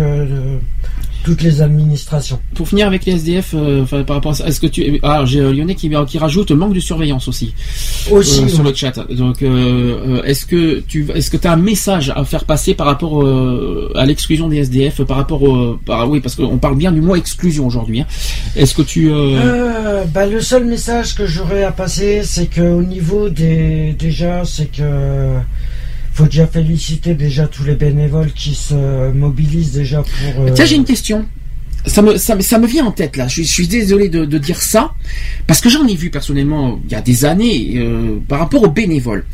toutes 1.27 1.43
les 1.43 1.61
administrations. 1.61 2.39
Pour 2.55 2.69
finir 2.69 2.87
avec 2.87 3.05
les 3.05 3.15
SDF, 3.15 3.53
euh, 3.55 3.83
enfin, 3.83 4.05
par 4.05 4.15
rapport 4.15 4.41
à 4.41 4.47
est-ce 4.47 4.61
que 4.61 4.69
tu. 4.69 5.01
Ah, 5.03 5.25
j'ai 5.25 5.41
euh, 5.41 5.53
Lyonnais 5.53 5.75
qui, 5.75 5.91
qui 6.07 6.19
rajoute 6.19 6.53
manque 6.53 6.73
de 6.73 6.79
surveillance 6.79 7.27
aussi. 7.27 7.53
Aussi, 8.13 8.45
euh, 8.45 8.49
sur 8.49 8.61
oui. 8.61 8.69
le 8.71 8.75
chat. 8.77 8.93
Donc, 9.11 9.43
euh, 9.43 10.23
est-ce 10.23 10.47
que 10.47 10.79
tu 10.87 11.05
est-ce 11.13 11.29
que 11.33 11.49
as 11.49 11.53
un 11.53 11.57
message 11.57 12.13
à 12.15 12.25
faire 12.25 12.45
passer 12.45 12.75
par 12.75 12.87
rapport 12.87 13.27
à 13.97 14.07
l'exclusion 14.07 14.49
des 14.49 14.59
SDF, 14.59 15.03
par 15.03 15.17
rapport 15.17 15.43
au, 15.43 15.75
par- 15.85 16.09
oui, 16.09 16.21
parce 16.21 16.37
qu'on 16.37 16.59
parle 16.59 16.77
bien 16.77 16.93
du 16.93 17.01
mot 17.01 17.17
exclusion 17.17 17.67
aujourd'hui. 17.67 18.03
hein. 18.03 18.07
Est-ce 18.55 18.75
que 18.77 18.83
tu 18.83 19.11
bah, 20.15 20.27
le 20.27 20.41
seul 20.41 20.65
message 20.65 21.17
que 21.17 21.27
j'aurais 21.27 21.65
à 21.65 21.73
passer, 21.73 22.23
c'est 22.23 22.47
que 22.47 22.61
au 22.61 22.83
niveau 22.85 23.29
des 23.31 23.97
déjà, 23.99 24.45
c'est 24.45 24.71
que 24.71 25.39
faut 26.17 26.25
déjà 26.25 26.47
féliciter 26.47 27.15
déjà 27.15 27.47
tous 27.47 27.65
les 27.65 27.75
bénévoles 27.75 28.33
qui 28.33 28.55
se 28.55 29.11
mobilisent 29.13 29.73
déjà 29.73 30.03
pour. 30.03 30.43
euh, 30.45 30.51
Tiens, 30.55 30.65
j'ai 30.65 30.77
une 30.77 30.85
question. 30.85 31.27
Ça 31.87 32.03
me, 32.03 32.17
ça, 32.17 32.41
ça 32.41 32.59
me 32.59 32.67
vient 32.67 32.85
en 32.87 32.91
tête 32.91 33.17
là. 33.17 33.29
Je, 33.29 33.35
suis- 33.35 33.45
je 33.45 33.53
suis 33.53 33.69
désolé 33.69 34.09
de, 34.09 34.25
de 34.25 34.39
dire 34.39 34.61
ça 34.61 34.93
parce 35.47 35.61
que 35.61 35.69
j'en 35.69 35.87
ai 35.87 35.95
vu 35.95 36.11
personnellement 36.11 36.81
il 36.87 36.91
y 36.91 36.95
a 36.97 37.01
des 37.01 37.25
années 37.25 37.75
euh, 37.77 38.19
par 38.27 38.41
rapport 38.41 38.63
aux 38.65 38.71
bénévoles. 38.71 39.25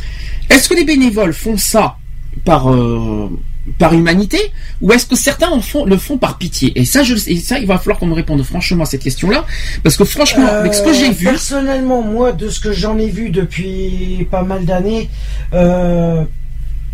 Est-ce 0.51 0.69
que 0.69 0.75
les 0.75 0.85
bénévoles 0.85 1.33
font 1.33 1.57
ça 1.57 1.97
par 2.45 2.71
euh, 2.71 3.31
par 3.79 3.95
humanité 3.95 4.39
ou 4.83 4.93
est-ce 4.93 5.07
que 5.07 5.15
certains 5.17 5.49
en 5.49 5.61
font, 5.61 5.85
le 5.87 5.97
font 5.97 6.19
par 6.19 6.37
pitié? 6.37 6.73
Et 6.79 6.85
ça, 6.85 7.03
je, 7.05 7.15
et 7.31 7.37
ça, 7.37 7.59
il 7.59 7.67
va 7.67 7.79
falloir 7.79 7.99
qu'on 7.99 8.07
me 8.09 8.13
réponde 8.15 8.43
franchement 8.43 8.83
à 8.83 8.87
cette 8.87 9.03
question-là 9.05 9.47
parce 9.85 9.97
que 9.97 10.05
franchement, 10.05 10.47
avec 10.47 10.75
ce 10.75 10.83
que 10.83 10.93
j'ai 10.93 11.07
Euh, 11.09 11.13
vu, 11.13 11.25
Personnellement, 11.27 12.03
moi, 12.03 12.33
de 12.33 12.49
ce 12.51 12.61
que 12.61 12.73
j'en 12.73 12.99
ai 12.99 13.09
vu 13.09 13.31
depuis 13.31 14.27
pas 14.31 14.43
mal 14.43 14.65
d'années, 14.67 15.09
euh, 15.55 16.25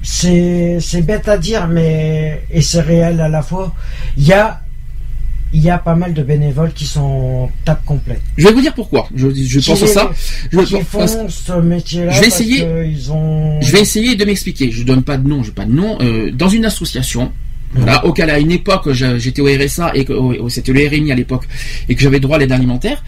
c'est 0.03 1.03
bête 1.03 1.29
à 1.29 1.39
dire, 1.39 1.67
mais 1.69 2.43
et 2.51 2.63
c'est 2.63 2.81
réel 2.81 3.21
à 3.21 3.29
la 3.29 3.43
fois. 3.43 3.75
Il 4.17 4.27
y 4.27 4.33
a 4.33 4.61
il 5.55 5.63
y 5.63 5.71
a 5.71 5.79
pas 5.79 5.95
mal 5.95 6.13
de 6.13 6.23
bénévoles 6.23 6.73
qui 6.75 6.85
sont 6.85 7.49
tape 7.65 7.83
complète. 7.87 8.21
je 8.37 8.47
vais 8.47 8.53
vous 8.53 8.61
dire 8.61 8.75
pourquoi. 8.75 9.09
Je, 9.15 9.29
je 9.35 9.61
pense 9.67 9.83
à 9.83 9.87
ça. 9.87 10.11
Je, 10.53 10.59
Qui 10.61 10.83
font 10.83 11.07
ce 11.29 11.53
métier-là. 11.55 12.11
Je 12.13 12.17
vais 12.21 12.29
parce 12.29 12.41
essayer- 12.41 12.61
que 12.61 12.85
Ils 12.85 13.11
ont. 13.13 13.59
Je 13.63 13.73
vais 13.73 13.81
essayer 13.81 14.15
de 14.15 14.25
m'expliquer. 14.27 14.71
Je 14.71 14.83
donne 14.83 15.03
pas 15.03 15.17
de 15.17 15.27
nom, 15.27 15.43
j'ai 15.43 15.53
pas 15.53 15.65
de 15.65 15.73
nom. 15.73 15.97
Euh, 16.03 16.31
dans 16.33 16.51
une 16.51 16.67
association, 16.67 17.33
voilà, 17.75 18.05
auquel 18.07 18.31
à 18.31 18.39
une 18.39 18.51
époque 18.51 18.93
j'étais 18.93 19.43
au 19.43 19.47
RSA 19.47 19.93
et 19.95 20.05
que 20.05 20.15
c'était 20.49 20.73
le 20.73 20.87
RMI 20.89 21.13
à 21.13 21.15
l'époque 21.15 21.45
et 21.89 21.95
que 21.95 22.01
j'avais 22.03 22.21
droit 22.21 22.37
à 22.37 22.39
l'aide 22.39 22.53
alimentaire 22.53 23.05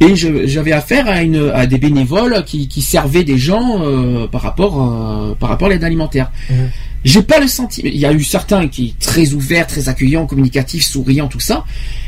et 0.00 0.14
j'avais 0.14 0.72
affaire 0.72 1.08
à 1.08 1.22
une 1.22 1.50
à 1.52 1.66
des 1.66 1.78
bénévoles 1.78 2.44
qui, 2.44 2.68
qui 2.68 2.82
servaient 2.82 3.24
des 3.24 3.38
gens 3.38 3.82
euh, 3.82 4.26
par 4.28 4.42
rapport 4.42 4.82
euh, 4.82 5.34
par 5.34 5.48
rapport 5.48 5.68
à 5.68 5.70
l'aide 5.70 5.84
alimentaire. 5.84 6.30
Mhm. 6.50 6.70
J'ai 7.04 7.22
pas 7.22 7.38
le 7.38 7.48
sentiment. 7.48 7.90
Il 7.92 7.98
y 7.98 8.06
a 8.06 8.12
eu 8.12 8.24
certains 8.24 8.66
qui 8.66 8.94
très 8.98 9.34
ouverts, 9.34 9.66
très 9.66 9.88
accueillants, 9.90 10.26
communicatifs, 10.26 10.84
souriants, 10.86 11.28
tout 11.28 11.40
ça, 11.40 11.64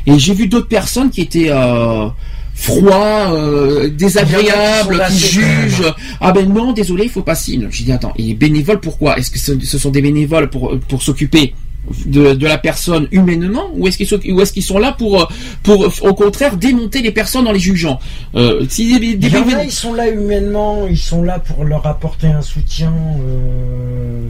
et 0.07 0.18
j'ai 0.18 0.32
vu 0.32 0.46
d'autres 0.46 0.68
personnes 0.68 1.11
qui 1.11 1.20
étaient 1.20 1.50
euh, 1.50 2.09
froids, 2.54 3.30
euh, 3.32 3.90
qui 3.90 5.18
jugent. 5.18 5.92
Ah 6.20 6.32
ben 6.32 6.50
non, 6.50 6.72
désolé, 6.72 7.04
il 7.04 7.11
faut 7.11 7.22
pas 7.22 7.34
signer. 7.34 7.66
J'ai 7.70 7.84
dit 7.84 7.92
attends, 7.92 8.14
et 8.16 8.32
bénévoles 8.34 8.80
pourquoi? 8.80 9.18
Est-ce 9.18 9.30
que 9.30 9.38
ce, 9.38 9.61
ce 9.61 9.76
sont 9.76 9.90
des 9.90 10.00
bénévoles 10.00 10.48
pour 10.48 10.78
pour 10.88 11.02
s'occuper? 11.02 11.52
De, 12.07 12.34
de 12.34 12.47
la 12.47 12.59
personne 12.59 13.07
humainement 13.11 13.70
ou 13.74 13.87
est-ce 13.87 13.97
qu'ils 13.97 14.07
sont, 14.09 14.20
ou 14.28 14.41
est-ce 14.41 14.53
qu'ils 14.53 14.62
sont 14.62 14.78
là 14.78 14.93
pour 14.93 15.28
pour 15.62 15.89
au 16.03 16.14
contraire 16.14 16.57
démonter 16.57 17.03
les 17.03 17.12
personnes 17.12 17.47
en 17.47 17.53
les 17.53 17.59
jugeant? 17.61 17.99
Euh, 18.34 18.64
si 18.68 18.99
des, 18.99 19.14
des 19.14 19.26
Il 19.28 19.34
y 19.34 19.37
en 19.37 19.59
a, 19.59 19.64
ils 19.64 19.70
sont 19.70 19.95
là 19.95 20.09
humainement, 20.09 20.87
ils 20.89 20.99
sont 20.99 21.22
là 21.22 21.39
pour 21.39 21.64
leur 21.64 21.87
apporter 21.87 22.26
un 22.26 22.43
soutien 22.43 22.93
euh, 23.20 24.28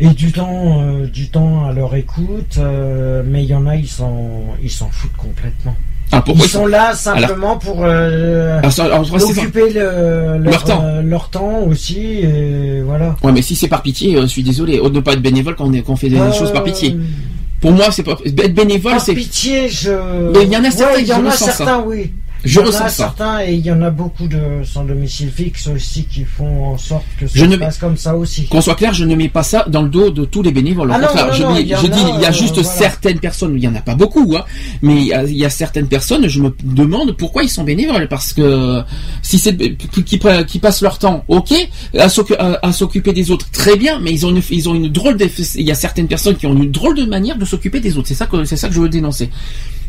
et 0.00 0.08
du 0.08 0.32
temps, 0.32 0.82
euh, 0.82 1.06
du 1.06 1.28
temps 1.28 1.64
à 1.66 1.72
leur 1.72 1.94
écoute. 1.94 2.56
euh, 2.58 3.22
mais 3.26 3.42
il 3.44 3.48
y 3.48 3.54
en 3.54 3.66
a, 3.66 3.76
ils 3.76 3.88
s'en, 3.88 4.44
ils 4.62 4.70
s'en 4.70 4.90
foutent 4.90 5.16
complètement. 5.16 5.76
Ah 6.10 6.22
Ils 6.26 6.42
sont 6.42 6.66
là 6.66 6.94
simplement 6.94 7.56
pour 7.56 7.84
euh, 7.84 8.58
Alors, 8.58 8.80
alors, 8.80 9.14
occuper 9.30 9.70
le- 9.72 10.38
leur, 10.38 10.38
Leur 10.38 10.64
temps. 10.64 10.82
euh, 10.84 11.02
leur 11.02 11.28
temps 11.30 11.60
aussi. 11.66 12.00
Et 12.00 12.82
voilà. 12.84 13.16
Ouais, 13.22 13.32
mais 13.32 13.42
si 13.42 13.54
c'est 13.56 13.68
par 13.68 13.82
pitié, 13.82 14.16
euh, 14.16 14.22
je 14.22 14.26
suis 14.26 14.42
désolé. 14.42 14.78
Au- 14.78 14.90
Ne 14.90 15.00
pas 15.00 15.12
être 15.14 15.22
bénévole 15.22 15.54
quand 15.56 15.64
on, 15.66 15.72
est- 15.72 15.82
quand 15.82 15.92
on 15.94 15.96
fait 15.96 16.08
des 16.10 16.18
Euh, 16.18 16.32
choses 16.32 16.52
par 16.52 16.64
pitié. 16.64 16.96
Pour 17.60 17.70
moi, 17.72 17.86
c'est 17.92 18.02
pas 18.02 18.16
être 18.26 18.54
bénévole, 18.54 18.92
Par 18.92 19.00
c'est 19.00 19.14
pitié, 19.14 19.68
je. 19.68 19.90
Mais 20.34 20.42
il 20.44 20.52
y 20.52 20.56
en 20.56 20.64
a 20.64 20.70
certains 20.70 20.94
Ouais, 20.96 21.04
y 21.04 21.12
en 21.12 21.24
a 21.26 21.30
ça. 21.30 21.52
certains, 21.52 21.82
oui. 21.86 22.12
Je 22.44 22.58
il 22.58 22.62
y 22.62 22.64
en 22.64 22.66
ressens 22.66 22.84
a 22.84 22.88
ça. 22.88 23.04
certains 23.04 23.40
et 23.44 23.54
il 23.54 23.64
y 23.64 23.70
en 23.72 23.82
a 23.82 23.90
beaucoup 23.90 24.26
de 24.28 24.40
sans 24.64 24.84
domicile 24.84 25.30
fixe 25.30 25.66
aussi 25.68 26.04
qui 26.04 26.24
font 26.24 26.66
en 26.66 26.78
sorte 26.78 27.04
que 27.18 27.26
ça 27.26 27.32
Je 27.34 27.44
se 27.44 27.50
ne- 27.50 27.56
passe 27.56 27.78
comme 27.78 27.96
ça 27.96 28.16
aussi. 28.16 28.46
Qu'on 28.46 28.60
soit 28.60 28.74
clair, 28.74 28.92
je 28.94 29.04
ne 29.04 29.14
mets 29.14 29.28
pas 29.28 29.42
ça 29.42 29.64
dans 29.68 29.82
le 29.82 29.88
dos 29.88 30.10
de 30.10 30.24
tous 30.24 30.42
les 30.42 30.52
bénévoles. 30.52 30.90
Au 30.90 30.94
Ah 30.94 30.98
non, 30.98 31.06
contraire, 31.06 31.26
non, 31.28 31.32
je, 31.32 31.42
non, 31.42 31.54
dis- 31.54 31.60
il 31.62 31.68
y 31.68 31.74
en 31.74 31.80
je 31.80 31.86
dis, 31.86 32.00
il 32.16 32.20
y 32.20 32.26
a 32.26 32.32
juste 32.32 32.58
euh, 32.58 32.62
voilà. 32.62 32.78
certaines 32.78 33.18
personnes, 33.20 33.54
il 33.56 33.62
y 33.62 33.68
en 33.68 33.74
a 33.74 33.80
pas 33.80 33.94
beaucoup, 33.94 34.34
hein, 34.36 34.44
mais 34.82 34.96
il 34.96 35.06
y, 35.06 35.12
a, 35.12 35.24
il 35.24 35.36
y 35.36 35.44
a 35.44 35.50
certaines 35.50 35.88
personnes, 35.88 36.26
je 36.28 36.40
me 36.40 36.54
demande 36.64 37.16
pourquoi 37.16 37.42
ils 37.44 37.48
sont 37.50 37.64
bénévoles, 37.64 38.08
parce 38.08 38.32
que 38.32 38.82
si 39.22 39.38
c'est 39.38 39.56
qui, 39.56 40.02
qui, 40.04 40.18
qui 40.46 40.58
passent 40.58 40.82
leur 40.82 40.98
temps, 40.98 41.24
ok, 41.28 41.52
à 41.98 42.06
à- 42.38 42.66
à 42.66 42.72
s'occuper 42.72 43.12
des 43.12 43.30
autres, 43.30 43.50
très 43.50 43.76
bien, 43.76 43.98
mais 44.00 44.12
ils 44.12 44.26
ont 44.26 44.30
une, 44.30 44.42
ils 44.50 44.68
ont 44.68 44.74
une 44.74 44.88
drôle 44.88 45.16
de, 45.16 45.28
il 45.56 45.66
y 45.66 45.70
a 45.70 45.74
certaines 45.74 46.08
personnes 46.08 46.36
qui 46.36 46.46
ont 46.46 46.54
une 46.54 46.70
drôle 46.70 46.96
de 46.96 47.04
manière 47.04 47.36
de 47.36 47.44
s'occuper 47.44 47.80
des 47.80 47.96
autres. 47.96 48.08
C'est 48.08 48.14
ça 48.14 48.26
que, 48.26 48.44
c'est 48.44 48.56
ça 48.56 48.68
que 48.68 48.74
je 48.74 48.80
veux 48.80 48.88
dénoncer. 48.88 49.30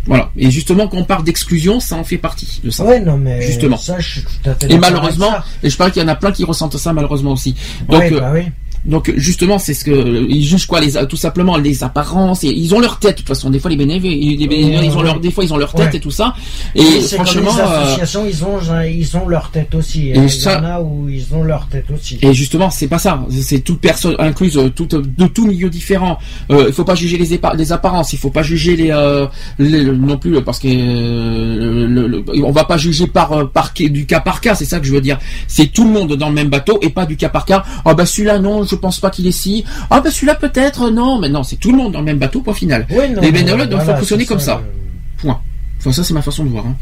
Voilà. 0.05 0.31
Et 0.37 0.51
justement, 0.51 0.87
quand 0.87 0.97
on 0.97 1.05
parle 1.05 1.23
d'exclusion, 1.23 1.79
ça 1.79 1.95
en 1.95 2.03
fait 2.03 2.17
partie 2.17 2.59
de 2.63 2.69
ça. 2.69 2.83
Ouais, 2.83 2.99
non, 2.99 3.17
mais 3.17 3.41
Justement. 3.41 3.77
ça, 3.77 3.99
je 3.99 4.09
suis 4.09 4.21
tout 4.21 4.49
à 4.49 4.55
fait 4.55 4.71
Et 4.71 4.77
malheureusement, 4.77 5.31
avec 5.31 5.43
et 5.63 5.69
je 5.69 5.77
parie 5.77 5.91
qu'il 5.91 6.01
y 6.01 6.05
en 6.05 6.09
a 6.09 6.15
plein 6.15 6.31
qui 6.31 6.43
ressentent 6.43 6.77
ça 6.77 6.91
malheureusement 6.93 7.31
aussi. 7.31 7.55
Donc, 7.87 7.99
Ouais, 8.01 8.13
euh, 8.13 8.19
bah 8.19 8.31
oui. 8.33 8.43
Donc 8.85 9.11
justement, 9.15 9.59
c'est 9.59 9.73
ce 9.73 9.85
que 9.85 10.25
ils 10.29 10.43
jugent 10.45 10.65
quoi, 10.65 10.79
les 10.81 10.93
tout 11.07 11.15
simplement 11.17 11.57
les 11.57 11.83
apparences. 11.83 12.43
Et 12.43 12.49
ils 12.49 12.73
ont 12.75 12.79
leur 12.79 12.99
tête 12.99 13.11
de 13.13 13.17
toute 13.19 13.27
façon. 13.27 13.49
Des 13.49 13.59
fois, 13.59 13.69
les 13.71 13.77
bénévoles, 13.77 14.11
ils, 14.11 14.37
les 14.39 14.47
bénévoles, 14.47 14.85
ils 14.85 14.97
ont 14.97 15.01
leur, 15.01 15.19
des 15.19 15.31
fois, 15.31 15.43
ils 15.43 15.53
ont 15.53 15.57
leur 15.57 15.73
tête 15.73 15.91
Ouais. 15.91 15.97
et 15.97 15.99
tout 15.99 16.11
ça. 16.11 16.33
Et 16.75 16.81
Et 16.81 17.01
c'est 17.01 17.17
comme 17.17 17.25
franchement, 17.25 17.51
les 17.55 17.61
euh, 17.61 17.83
associations, 17.83 18.25
ils 18.27 18.43
ont, 18.43 18.59
ils 18.81 19.17
ont 19.17 19.27
leur 19.27 19.49
tête 19.51 19.73
aussi. 19.75 20.09
Et 20.09 20.17
hein. 20.17 20.23
Il 20.23 20.25
y 20.25 20.29
ça- 20.29 20.59
en 20.59 20.63
a 20.65 20.81
où 20.81 21.07
ils 21.09 21.25
ont 21.33 21.43
leur 21.43 21.67
tête 21.67 21.85
aussi. 21.93 22.17
et 22.21 22.33
justement, 22.33 22.69
c'est 22.69 22.87
pas 22.87 22.97
ça. 22.99 23.23
C'est 23.41 23.59
toute 23.59 23.79
personne 23.79 24.15
incluse, 24.19 24.57
euh, 24.57 24.69
toute 24.69 24.95
de 24.95 25.27
tout 25.27 25.45
milieu 25.47 25.69
différent. 25.69 26.17
Euh, 26.51 26.65
il 26.67 26.73
faut 26.73 26.83
pas 26.83 26.95
juger 26.95 27.17
les, 27.17 27.39
les 27.57 27.71
apparences. 27.71 28.13
Il 28.13 28.19
faut 28.19 28.29
pas 28.31 28.43
juger 28.43 28.75
les, 28.75 28.91
euh, 28.91 29.27
les- 29.59 29.85
non 29.85 30.17
plus 30.17 30.41
parce 30.41 30.59
que 30.59 30.67
euh, 30.67 31.87
le- 31.87 32.07
le- 32.07 32.23
on 32.43 32.51
va 32.51 32.63
pas 32.65 32.77
juger 32.77 33.07
par 33.07 33.31
euh, 33.33 33.45
par 33.45 33.71
du 33.75 34.05
cas 34.05 34.19
par 34.19 34.41
cas. 34.41 34.55
C'est 34.55 34.65
ça 34.65 34.79
que 34.79 34.85
je 34.85 34.91
veux 34.93 35.01
dire. 35.01 35.19
C'est 35.47 35.67
tout 35.67 35.85
le 35.85 35.91
monde 35.91 36.13
dans 36.15 36.29
le 36.29 36.35
même 36.35 36.49
bateau 36.49 36.79
et 36.81 36.89
pas 36.89 37.05
du 37.05 37.15
cas 37.17 37.29
par 37.29 37.45
cas. 37.45 37.63
Ah 37.85 37.93
bah 37.93 38.05
celui-là 38.05 38.39
non, 38.39 38.63
je 38.63 38.72
pense 38.75 38.99
pas 38.99 39.09
qu'il 39.09 39.25
est 39.27 39.31
si. 39.31 39.63
Ah 39.89 40.01
bah 40.01 40.11
celui-là 40.11 40.35
peut-être 40.35 40.89
non, 40.89 41.19
mais 41.19 41.29
non, 41.29 41.43
c'est 41.43 41.55
tout 41.57 41.71
le 41.71 41.77
monde 41.77 41.93
dans 41.93 41.99
le 41.99 42.05
même 42.05 42.19
bateau. 42.19 42.41
Point 42.41 42.53
final. 42.53 42.85
Ouais, 42.89 43.09
non, 43.09 43.21
les 43.21 43.31
bénévoles 43.31 43.67
doivent 43.69 43.83
voilà, 43.83 43.99
fonctionner 43.99 44.25
comme 44.25 44.39
ça. 44.39 44.61
le- 44.63 45.21
Point. 45.21 45.39
Enfin 45.79 45.91
ça 45.91 46.03
c'est 46.03 46.13
ma 46.13 46.21
façon 46.21 46.43
de 46.45 46.49
voir. 46.49 46.65
hein. 46.65 46.75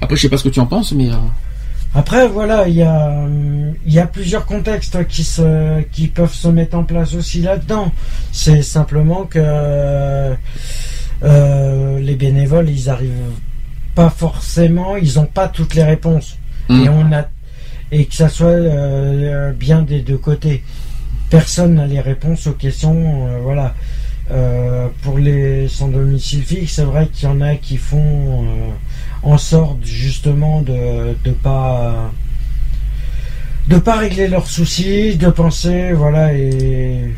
Après 0.00 0.16
je 0.16 0.22
sais 0.22 0.28
pas 0.28 0.38
ce 0.38 0.44
que 0.44 0.48
tu 0.48 0.60
en 0.60 0.66
penses, 0.66 0.92
mais 0.92 1.10
euh, 1.10 1.16
Après, 1.94 2.26
voilà, 2.28 2.68
il 2.68 2.74
y 2.74 2.82
a, 2.82 3.26
il 3.86 3.92
y 3.92 3.98
a 3.98 4.06
plusieurs 4.06 4.44
contextes 4.46 5.06
qui 5.08 5.24
se, 5.24 5.80
qui 5.92 6.08
peuvent 6.08 6.32
se 6.34 6.48
mettre 6.48 6.76
en 6.76 6.84
place 6.84 7.14
aussi 7.14 7.40
là-dedans. 7.42 7.90
C'est 8.32 8.60
simplement 8.62 9.24
que 9.24 9.38
euh, 11.22 11.98
les 12.00 12.14
bénévoles, 12.14 12.68
ils 12.68 12.90
arrivent 12.90 13.10
pas 13.94 14.10
forcément, 14.10 14.96
ils 14.96 15.18
ont 15.18 15.26
pas 15.26 15.48
toutes 15.48 15.74
les 15.74 15.84
réponses. 15.84 16.36
Mm. 16.68 16.84
Et 16.84 16.88
on 16.88 17.12
a, 17.12 17.24
et 17.92 18.04
que 18.04 18.14
ça 18.14 18.28
soit 18.28 18.48
euh, 18.48 19.52
bien 19.52 19.82
des 19.82 20.00
deux 20.00 20.18
côtés. 20.18 20.62
Personne 21.30 21.74
n'a 21.74 21.86
les 21.86 22.00
réponses 22.00 22.46
aux 22.46 22.52
questions, 22.52 23.26
euh, 23.26 23.38
voilà. 23.42 23.74
euh, 24.30 24.88
pour 25.02 25.18
les 25.18 25.68
sans 25.68 25.88
domicile 25.88 26.42
fixe, 26.42 26.74
c'est 26.74 26.84
vrai 26.84 27.08
qu'il 27.08 27.28
y 27.28 27.32
en 27.32 27.40
a 27.40 27.54
qui 27.56 27.76
font 27.76 28.44
euh, 28.44 28.70
en 29.22 29.38
sorte 29.38 29.84
justement 29.84 30.62
de 30.62 31.14
de 31.24 31.30
pas 31.30 32.10
de 33.68 33.78
pas 33.78 33.96
régler 33.96 34.28
leurs 34.28 34.48
soucis, 34.48 35.16
de 35.16 35.28
penser 35.28 35.92
voilà 35.92 36.32
et 36.34 37.14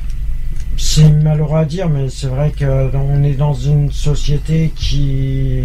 c'est 0.76 1.10
malheureux 1.10 1.58
à 1.58 1.64
dire, 1.64 1.88
mais 1.88 2.08
c'est 2.08 2.28
vrai 2.28 2.52
qu'on 2.56 3.24
est 3.24 3.34
dans 3.34 3.54
une 3.54 3.90
société 3.90 4.72
qui 4.76 5.64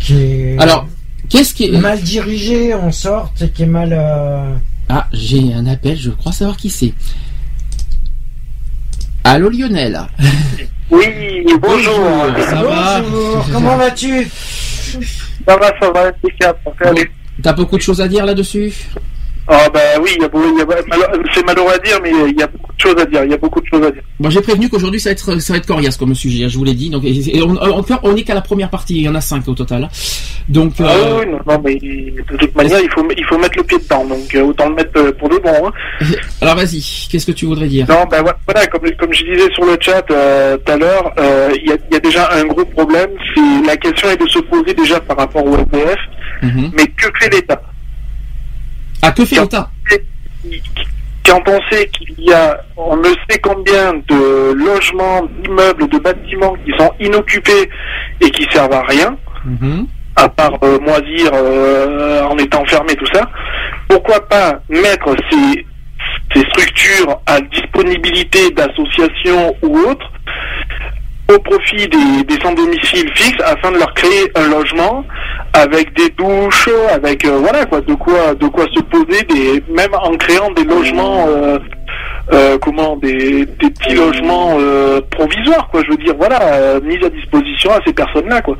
qui 0.00 0.16
est 0.22 0.56
Alors, 0.58 0.86
qu'est-ce 1.28 1.54
qui 1.54 1.66
est... 1.66 1.78
mal 1.78 2.00
dirigée 2.00 2.74
en 2.74 2.90
sorte 2.90 3.42
et 3.42 3.50
qui 3.50 3.62
est 3.62 3.66
mal 3.66 3.90
euh, 3.92 4.54
Ah, 4.88 5.08
j'ai 5.12 5.52
un 5.54 5.66
appel, 5.66 5.96
je 5.96 6.10
crois 6.10 6.32
savoir 6.32 6.56
qui 6.56 6.70
c'est. 6.70 6.92
Allô 9.24 9.48
Lionel 9.48 9.98
Oui, 10.90 11.46
bonjour. 11.60 12.26
Ça 12.46 12.62
va 12.62 13.00
Bonjour, 13.00 13.46
comment 13.52 13.76
vas-tu? 13.76 14.28
Ça 15.46 15.56
va, 15.56 15.72
ça 15.80 15.90
va, 15.90 16.08
impeccable. 16.08 16.58
T'as 17.42 17.52
beaucoup 17.52 17.76
de 17.76 17.82
choses 17.82 18.00
à 18.00 18.08
dire 18.08 18.26
là-dessus? 18.26 18.72
Ah 19.46 19.68
ben 19.72 20.00
oui, 20.02 20.10
c'est 21.34 21.44
malheureux 21.44 21.72
à 21.74 21.78
dire, 21.78 21.98
mais 22.02 22.10
il 22.30 22.38
y 22.38 22.42
a 22.42 22.46
beaucoup 22.46 22.72
de 22.72 22.80
choses 22.80 22.94
à 22.98 23.04
dire. 23.04 23.24
Il 23.24 23.30
y 23.30 23.34
a 23.34 23.36
beaucoup 23.36 23.60
de 23.60 23.66
choses 23.66 23.84
à 23.86 23.90
dire. 23.90 24.02
Bon, 24.18 24.30
j'ai 24.30 24.40
prévenu 24.40 24.70
qu'aujourd'hui 24.70 25.00
ça 25.00 25.10
va 25.10 25.12
être 25.12 25.38
ça 25.40 25.52
va 25.52 25.58
être 25.58 25.66
coriace 25.66 25.98
comme 25.98 26.14
sujet, 26.14 26.48
je 26.48 26.56
vous 26.56 26.64
l'ai 26.64 26.72
dit. 26.72 26.88
Donc, 26.88 27.04
et- 27.04 27.42
on, 27.42 27.54
encore, 27.56 28.00
on 28.04 28.16
est 28.16 28.22
qu'à 28.22 28.34
la 28.34 28.40
première 28.40 28.70
partie, 28.70 28.96
il 28.96 29.02
y 29.02 29.08
en 29.08 29.14
a 29.14 29.20
cinq 29.20 29.46
au 29.48 29.54
total. 29.54 29.88
Donc, 30.48 30.72
Ah 30.78 30.84
euh, 30.84 31.20
oui, 31.20 31.26
non, 31.30 31.38
non, 31.46 31.60
mais 31.64 31.74
de 31.76 32.36
toute 32.38 32.54
manière, 32.54 32.80
il 32.80 32.90
faut, 32.90 33.06
il 33.16 33.24
faut 33.24 33.38
mettre 33.38 33.56
le 33.58 33.64
pied 33.64 33.78
dedans. 33.78 34.04
Donc 34.06 34.34
euh, 34.34 34.42
autant 34.44 34.68
le 34.70 34.74
mettre 34.76 34.98
euh, 34.98 35.12
pour 35.12 35.28
de 35.28 35.36
bon. 35.36 35.66
Hein. 35.68 35.72
alors 36.40 36.56
vas-y, 36.56 37.06
qu'est-ce 37.10 37.26
que 37.26 37.32
tu 37.32 37.44
voudrais 37.44 37.66
dire? 37.66 37.86
Non, 37.88 38.04
ben 38.10 38.22
voilà, 38.46 38.66
comme, 38.68 38.90
comme 38.98 39.12
je 39.12 39.24
disais 39.24 39.52
sur 39.52 39.64
le 39.66 39.76
chat 39.78 40.04
euh, 40.10 40.56
tout 40.64 40.72
à 40.72 40.76
l'heure, 40.76 41.12
euh, 41.18 41.50
il 41.62 41.68
y, 41.68 41.72
a, 41.72 41.76
il 41.90 41.94
y 41.94 41.96
a 41.96 42.00
déjà 42.00 42.30
un 42.32 42.44
gros 42.44 42.64
problème. 42.64 43.10
C'est 43.34 43.66
la 43.66 43.76
question 43.76 44.08
est 44.08 44.16
de 44.16 44.26
se 44.28 44.38
poser 44.38 44.72
déjà 44.74 45.00
par 45.00 45.18
rapport 45.18 45.44
au 45.44 45.54
SDF. 45.56 45.98
Mhm. 46.42 46.70
Mais 46.76 46.86
que 46.86 47.08
fait 47.20 47.30
l'État? 47.30 47.60
Que 49.12 49.24
fait 49.26 49.40
l'État 49.42 49.70
Quand 51.26 51.40
on 51.48 51.58
sait 51.70 51.86
qu'il 51.88 52.14
y 52.20 52.32
a, 52.32 52.60
on 52.76 52.96
ne 52.96 53.08
sait 53.28 53.38
combien 53.42 53.94
de 53.94 54.52
logements, 54.52 55.22
d'immeubles, 55.42 55.88
de 55.88 55.98
bâtiments 55.98 56.54
qui 56.64 56.72
sont 56.78 56.92
inoccupés 57.00 57.68
et 58.20 58.30
qui 58.30 58.46
servent 58.52 58.72
à 58.72 58.82
rien, 58.82 59.16
Mhm. 59.46 59.86
à 60.16 60.28
part 60.28 60.52
euh, 60.62 60.78
moisir 60.80 61.30
euh, 61.34 62.22
en 62.24 62.36
étant 62.38 62.64
fermé, 62.66 62.94
tout 62.94 63.06
ça, 63.12 63.28
pourquoi 63.88 64.26
pas 64.28 64.58
mettre 64.70 65.14
ces, 65.30 65.66
ces 66.34 66.40
structures 66.48 67.20
à 67.26 67.40
disponibilité 67.42 68.50
d'associations 68.52 69.54
ou 69.62 69.76
autres 69.80 70.10
au 71.32 71.38
profit 71.38 71.88
des, 71.88 72.24
des 72.24 72.42
sans-domicile 72.42 73.10
fixe 73.14 73.42
afin 73.44 73.72
de 73.72 73.78
leur 73.78 73.92
créer 73.94 74.30
un 74.34 74.48
logement 74.48 75.04
avec 75.54 75.94
des 75.96 76.10
douches, 76.10 76.68
avec 76.92 77.24
euh, 77.24 77.38
voilà 77.38 77.64
quoi, 77.64 77.80
de 77.80 77.94
quoi 77.94 78.34
de 78.34 78.46
quoi 78.48 78.64
se 78.74 78.80
poser, 78.82 79.22
des, 79.24 79.62
même 79.72 79.94
en 79.94 80.16
créant 80.16 80.50
des 80.50 80.64
logements, 80.64 81.26
euh, 81.28 81.58
euh, 82.32 82.58
comment 82.58 82.96
des, 82.96 83.46
des 83.46 83.70
petits 83.70 83.94
logements 83.94 84.56
euh, 84.58 85.00
provisoires 85.10 85.68
quoi. 85.70 85.82
Je 85.84 85.90
veux 85.92 86.04
dire 86.04 86.14
voilà, 86.16 86.80
mis 86.80 87.02
à 87.04 87.08
disposition 87.08 87.70
à 87.72 87.80
ces 87.86 87.92
personnes-là 87.92 88.42
quoi. 88.42 88.56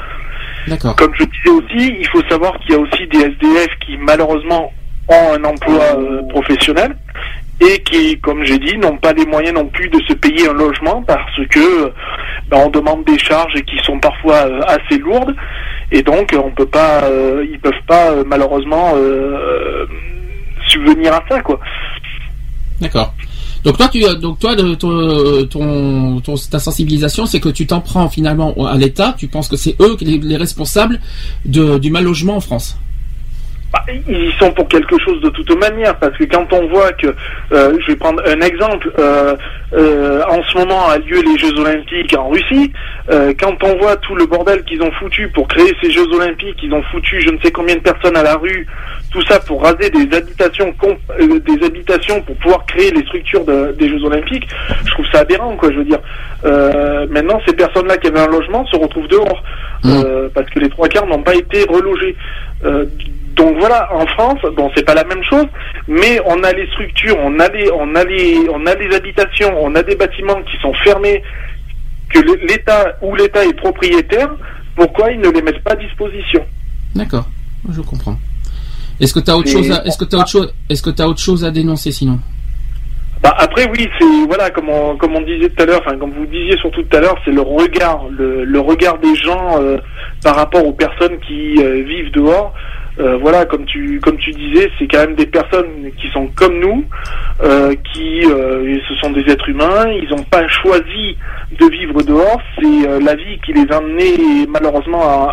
D'accord. 0.67 0.97
Comme 0.97 1.13
je 1.19 1.25
disais 1.25 1.51
aussi, 1.51 1.97
il 2.01 2.09
faut 2.09 2.23
savoir 2.31 2.59
qu'il 2.61 2.75
y 2.75 2.75
a 2.75 2.81
aussi 2.81 3.07
des 3.09 3.19
SDF 3.19 3.69
qui 3.85 3.99
malheureusement 3.99 4.73
ont 5.09 5.35
un 5.35 5.45
emploi 5.45 5.83
professionnel 6.31 6.97
et 7.61 7.83
qui, 7.83 8.19
comme 8.21 8.45
j'ai 8.45 8.59
dit, 8.59 8.77
n'ont 8.79 8.97
pas 8.97 9.13
les 9.13 9.27
moyens 9.27 9.55
non 9.55 9.67
plus 9.67 9.89
de 9.89 10.01
se 10.09 10.15
payer 10.15 10.49
un 10.49 10.55
logement 10.55 11.03
parce 11.03 11.37
que 11.51 11.93
ben, 12.51 12.59
on 12.67 12.71
demande 12.71 13.05
des 13.05 13.19
charges 13.19 13.55
qui 13.67 13.77
sont 13.85 13.99
parfois 14.01 14.47
euh, 14.47 14.61
assez 14.67 14.99
lourdes 14.99 15.35
et 15.93 16.03
donc 16.03 16.35
on 16.37 16.51
peut 16.51 16.67
pas, 16.67 17.05
euh, 17.05 17.47
ils 17.51 17.59
peuvent 17.61 17.73
pas 17.87 18.11
euh, 18.11 18.25
malheureusement 18.27 18.95
subvenir 20.67 21.13
à 21.15 21.23
ça 21.29 21.41
quoi. 21.41 21.61
D'accord. 22.81 23.15
Donc 23.63 23.79
toi, 23.79 23.89
tu, 23.89 24.03
donc 24.21 24.39
toi, 24.41 24.55
de, 24.55 24.75
ton, 24.75 26.21
ta 26.51 26.59
sensibilisation, 26.59 27.25
c'est 27.25 27.41
que 27.41 27.49
tu 27.49 27.67
t'en 27.67 27.81
prends 27.81 28.11
finalement 28.11 28.55
à 28.67 28.77
l'État. 28.77 29.15
Tu 29.17 29.27
penses 29.29 29.49
que 29.49 29.57
c'est 29.57 29.75
eux 29.81 29.97
les, 30.03 30.19
les 30.19 30.37
responsables 30.37 31.01
du 31.47 31.91
mal 31.91 32.05
logement 32.05 32.37
en 32.37 32.41
France. 32.41 32.77
Bah, 33.75 33.83
ils 34.09 34.27
y 34.29 34.33
sont 34.39 34.53
pour 34.53 34.69
quelque 34.69 34.97
chose 35.01 35.21
de 35.21 35.31
toute 35.31 35.51
manière, 35.59 35.97
parce 35.99 36.17
que 36.17 36.23
quand 36.25 36.47
on 36.53 36.69
voit 36.69 36.93
que, 36.93 37.09
euh, 37.51 37.77
je 37.81 37.87
vais 37.89 37.97
prendre 37.97 38.23
un 38.25 38.41
exemple, 38.41 38.89
euh, 39.01 39.35
euh, 39.73 40.23
en 40.31 40.41
ce 40.45 40.57
moment 40.59 40.87
a 40.91 40.99
lieu 40.99 41.21
les 41.21 41.37
Jeux 41.37 41.59
Olympiques 41.59 42.15
en 42.17 42.29
Russie, 42.29 42.71
quand 43.41 43.57
on 43.65 43.77
voit 43.79 43.97
tout 43.97 44.15
le 44.15 44.27
bordel 44.27 44.63
qu'ils 44.63 44.81
ont 44.81 44.93
foutu 44.93 45.27
pour 45.35 45.49
créer 45.49 45.75
ces 45.83 45.91
Jeux 45.91 46.07
Olympiques, 46.15 46.57
ils 46.63 46.73
ont 46.73 46.83
foutu 46.93 47.21
je 47.21 47.31
ne 47.31 47.39
sais 47.43 47.51
combien 47.51 47.75
de 47.75 47.81
personnes 47.81 48.17
à 48.17 48.23
la 48.23 48.37
rue, 48.37 48.65
tout 49.11 49.23
ça 49.23 49.41
pour 49.41 49.63
raser 49.65 49.91
des 49.91 50.17
habitations, 50.17 50.73
comp- 50.79 50.99
euh, 51.21 51.41
des 51.41 51.67
habitations 51.67 52.23
pour 52.23 52.37
pouvoir 52.37 52.65
créer 52.67 52.93
les 52.93 53.03
structures 53.03 53.45
de- 53.45 53.73
des 53.77 53.89
Jeux 53.89 54.05
Olympiques, 54.05 54.47
je 54.85 54.91
trouve 54.93 55.07
ça 55.11 55.21
aberrant, 55.21 55.57
quoi. 55.57 55.73
Je 55.73 55.79
veux 55.79 55.85
dire, 55.85 56.01
maintenant 57.11 57.41
ces 57.45 57.55
personnes-là 57.57 57.97
qui 57.97 58.07
avaient 58.07 58.21
un 58.21 58.29
logement 58.29 58.65
se 58.67 58.77
retrouvent 58.77 59.09
dehors 59.09 59.43
euh, 60.05 60.29
parce 60.33 60.49
que 60.51 60.61
les 60.61 60.69
trois 60.71 60.87
quarts 60.89 61.07
n'ont 61.09 61.23
pas 61.23 61.35
été 61.35 61.65
relogés. 61.69 62.15
Donc 63.37 63.57
voilà, 63.59 63.89
en 63.93 64.07
France, 64.07 64.39
bon, 64.57 64.71
c'est 64.75 64.85
pas 64.85 64.95
la 64.95 65.05
même 65.05 65.23
chose, 65.25 65.47
mais 65.89 66.21
on 66.25 66.43
a 66.45 66.53
les 66.53 66.67
structures, 66.69 67.17
on 67.19 67.39
a 67.41 67.49
les, 67.49 67.71
on 67.73 67.95
a 67.95 68.05
les, 68.05 68.47
on 68.49 68.65
a 68.67 68.75
les 68.75 68.95
habitations, 68.95 69.53
on 69.61 69.75
a 69.75 69.83
des 69.83 69.97
bâtiments 69.97 70.41
qui 70.43 70.57
sont 70.63 70.73
fermés, 70.85 71.23
que 72.11 72.21
l'État 72.47 72.97
ou 73.03 73.17
l'État 73.17 73.45
est 73.45 73.57
propriétaire. 73.57 74.31
Pourquoi 74.77 75.11
ils 75.11 75.21
ne 75.21 75.31
les 75.31 75.43
mettent 75.43 75.63
pas 75.65 75.73
à 75.73 75.77
disposition? 75.77 76.45
D'accord. 76.95 77.27
Je 77.71 77.81
comprends. 77.81 78.17
Est-ce 79.01 79.15
que 79.15 79.21
tu 79.21 79.31
as 79.31 79.37
autre 79.37 79.51
chose 79.51 79.71
à, 79.73 79.85
est-ce 79.85 79.99
que 79.99 80.05
t'as 80.05 80.19
autre 80.19 80.29
chose, 80.29 80.55
est-ce 80.71 80.83
que 80.83 80.91
t'as 80.91 81.07
autre 81.07 81.21
chose 81.21 81.45
à 81.45 81.51
dénoncer 81.51 81.91
sinon? 81.91 82.21
Bah 83.23 83.35
après 83.39 83.67
oui, 83.71 83.89
c'est 83.99 84.27
voilà 84.27 84.51
comme 84.51 84.69
on, 84.69 84.97
comme 84.97 85.17
on 85.17 85.23
disait 85.23 85.49
tout 85.49 85.63
à 85.63 85.67
l'heure, 85.67 85.81
enfin 85.85 85.97
comme 85.97 86.13
vous 86.13 86.27
disiez 86.27 86.57
surtout 86.59 86.83
tout 86.83 86.97
à 86.97 87.01
l'heure, 87.01 87.17
c'est 87.25 87.33
le 87.33 87.41
regard, 87.41 88.05
le, 88.11 88.45
le 88.45 88.61
regard 88.61 88.99
des 88.99 89.17
gens 89.17 89.59
euh, 89.61 89.79
par 90.23 90.37
rapport 90.37 90.65
aux 90.65 90.73
personnes 90.75 91.19
qui 91.27 91.57
euh, 91.59 91.83
vivent 91.83 92.13
dehors. 92.13 92.53
Euh, 93.01 93.17
voilà, 93.17 93.45
comme 93.45 93.65
tu 93.65 93.99
comme 94.01 94.17
tu 94.19 94.31
disais, 94.31 94.71
c'est 94.79 94.87
quand 94.87 95.01
même 95.01 95.17
des 95.17 95.27
personnes 95.27 95.91
qui 96.01 96.09
sont 96.11 96.29
comme 96.37 96.61
nous, 96.61 96.85
euh, 97.43 97.75
qui 97.93 98.25
euh, 98.25 98.79
ce 98.89 98.95
sont 98.97 99.11
des 99.11 99.23
êtres 99.33 99.49
humains. 99.49 99.89
Ils 99.91 100.09
n'ont 100.11 100.23
pas 100.23 100.47
choisi 100.47 101.17
de 101.59 101.67
vivre 101.73 102.03
dehors. 102.03 102.41
C'est 102.57 103.01
la 103.03 103.15
vie 103.17 103.39
qui 103.45 103.53
les 103.53 103.67
a 103.73 103.79
amenés 103.79 104.47
malheureusement 104.49 105.03
à, 105.03 105.33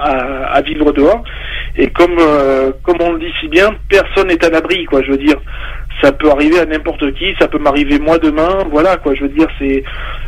à- 0.54 0.62
vivre 0.62 0.92
dehors. 0.92 1.24
Et 1.78 1.88
comme 1.92 2.18
comme 2.84 2.98
on 3.00 3.14
le 3.14 3.20
dit 3.20 3.32
si 3.40 3.48
bien, 3.48 3.70
personne 3.90 4.28
n'est 4.30 4.44
à 4.44 4.50
l'abri, 4.50 4.86
quoi. 4.86 5.02
Je 5.04 5.12
veux 5.12 5.18
dire, 5.18 5.38
ça 6.02 6.12
peut 6.12 6.30
arriver 6.32 6.60
à 6.60 6.66
n'importe 6.66 7.14
qui, 7.16 7.26
ça 7.40 7.48
peut 7.48 7.60
m'arriver 7.60 8.00
moi 8.00 8.18
demain, 8.18 8.64
voilà 8.72 8.98
quoi. 8.98 9.14
Je 9.16 9.22
veux 9.24 9.30
dire, 9.30 9.48
c'est, 9.60 9.84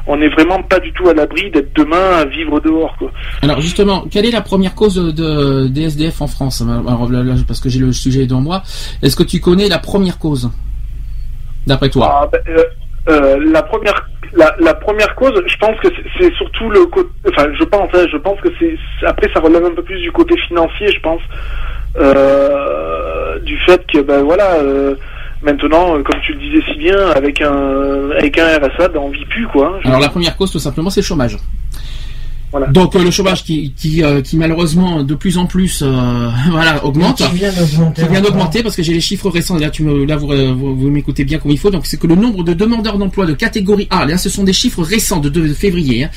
on 0.07 0.17
n'est 0.17 0.30
vraiment 0.30 0.61
pas 0.63 0.80
du 0.80 0.91
tout 0.93 1.07
à 1.09 1.13
l'abri 1.13 1.49
d'être 1.51 1.76
demain 1.76 2.17
à 2.21 2.26
vivre 2.26 2.59
dehors, 2.59 2.95
quoi. 2.97 3.11
Alors 3.41 3.59
justement, 3.61 4.05
quelle 4.11 4.26
est 4.26 4.32
la 4.32 4.41
première 4.41 4.76
cause 4.76 4.95
de, 4.95 5.67
des 5.67 5.84
SDF 5.84 6.21
en 6.21 6.28
France? 6.28 6.61
Alors, 6.61 7.09
là, 7.11 7.24
là, 7.24 7.34
Parce 7.47 7.59
que 7.59 7.69
j'ai 7.69 7.80
le 7.80 7.91
sujet 7.91 8.26
devant 8.28 8.41
moi. 8.41 8.61
Est-ce 9.01 9.15
que 9.15 9.24
tu 9.24 9.39
connais 9.39 9.67
la 9.67 9.80
première 9.80 10.19
cause 10.19 10.49
D'après 11.67 11.89
toi? 11.89 12.21
Ah, 12.24 12.30
ben, 12.32 12.39
euh, 12.49 12.63
euh, 13.09 13.51
la 13.51 13.63
première, 13.63 14.09
la, 14.34 14.55
la 14.59 14.74
première 14.74 15.13
cause, 15.15 15.34
je 15.47 15.57
pense 15.57 15.80
que 15.80 15.88
c'est- 16.19 16.34
surtout 16.36 16.69
le 16.69 16.86
côté, 16.88 17.09
enfin, 17.30 17.47
je 17.57 17.63
pense, 17.63 17.89
hein, 17.93 18.05
je 18.11 18.17
pense 18.17 18.39
que 18.41 18.49
c'est, 18.59 18.76
c'est- 18.99 19.05
après 19.05 19.30
ça 19.34 19.39
relève 19.39 19.65
un 19.65 19.71
peu 19.74 19.84
plus 19.84 19.99
du 20.01 20.11
côté 20.11 20.36
financier, 20.47 20.88
je 20.93 20.99
pense, 20.99 21.21
euh, 21.99 23.39
du 23.39 23.57
fait 23.59 23.82
que, 23.91 23.99
ben 24.01 24.21
voilà. 24.24 24.55
euh, 24.55 24.95
Maintenant, 25.44 25.98
euh, 25.98 26.04
comme 26.04 26.22
tu 26.22 26.34
le 26.34 26.39
disais 26.39 26.64
si 26.72 26.78
bien, 26.78 26.98
avec 27.16 27.41
un 27.41 28.12
avec 28.18 28.38
un 28.38 28.48
RSA, 28.60 28.88
ben, 28.88 29.00
on 29.00 29.10
vit 29.10 29.26
plus 29.26 29.46
quoi. 29.48 29.80
Alors 29.84 30.00
la 30.00 30.10
première 30.10 30.38
cause 30.38 30.52
tout 30.52 30.60
simplement 30.60 30.89
c'est 30.89 31.02
le 31.02 31.06
chômage. 31.06 31.38
Voilà. 32.54 32.68
Donc 32.68 32.95
euh, 32.95 33.04
le 33.04 33.12
chômage 33.12 33.43
qui, 33.43 33.74
qui, 33.76 34.01
euh, 34.04 34.22
qui 34.22 34.38
malheureusement 34.38 35.04
de 35.04 35.16
plus 35.16 35.38
en 35.38 35.47
plus 35.47 35.82
euh, 35.82 36.30
voilà 36.51 36.86
augmente. 36.86 37.18
Qui 37.18 37.36
vient 37.36 37.51
d'augmenter. 37.51 38.01
Qui 38.04 38.08
vient 38.08 38.20
encore. 38.20 38.32
d'augmenter 38.32 38.64
parce 38.64 38.76
que 38.76 38.84
j'ai 38.84 38.93
les 38.93 39.01
chiffres 39.01 39.28
récents. 39.30 39.58
Là, 39.58 39.70
tu 39.72 39.84
me, 39.84 40.06
là 40.06 40.16
vous, 40.18 40.28
vous, 40.28 40.76
vous 40.76 40.89
m'écoutez 40.91 41.26
bien 41.26 41.39
comme 41.39 41.51
il 41.51 41.58
faut. 41.60 41.72
Donc, 41.72 41.86
c'est 41.88 41.97
que 41.99 42.08
le 42.08 42.16
nombre 42.16 42.43
de 42.43 42.54
demandeurs 42.54 42.97
d'emploi 42.99 43.26
de 43.26 43.34
catégorie 43.34 43.88
A, 43.89 44.06
là, 44.06 44.18
ce 44.18 44.30
sont 44.30 44.43
des 44.43 44.54
chiffres 44.54 44.84
récents 44.84 45.20
de, 45.20 45.30
de 45.30 45.47
février. 45.54 46.04
hein. 46.06 46.10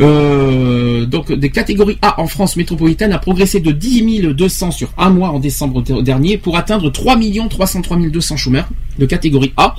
Euh, 0.00 1.06
donc, 1.06 1.32
des 1.32 1.50
catégories 1.50 1.98
A 2.02 2.20
en 2.20 2.26
France 2.26 2.56
métropolitaine 2.56 3.12
a 3.12 3.18
progressé 3.18 3.60
de 3.60 3.70
10 3.72 4.20
200 4.34 4.72
sur 4.72 4.92
un 4.98 5.10
mois 5.10 5.30
en 5.30 5.38
décembre 5.38 5.82
de- 5.82 6.02
dernier 6.02 6.36
pour 6.36 6.56
atteindre 6.56 6.90
3 6.90 7.16
303 7.48 7.96
200 8.10 8.36
chômeurs 8.36 8.68
de 8.98 9.06
catégorie 9.06 9.52
A, 9.58 9.74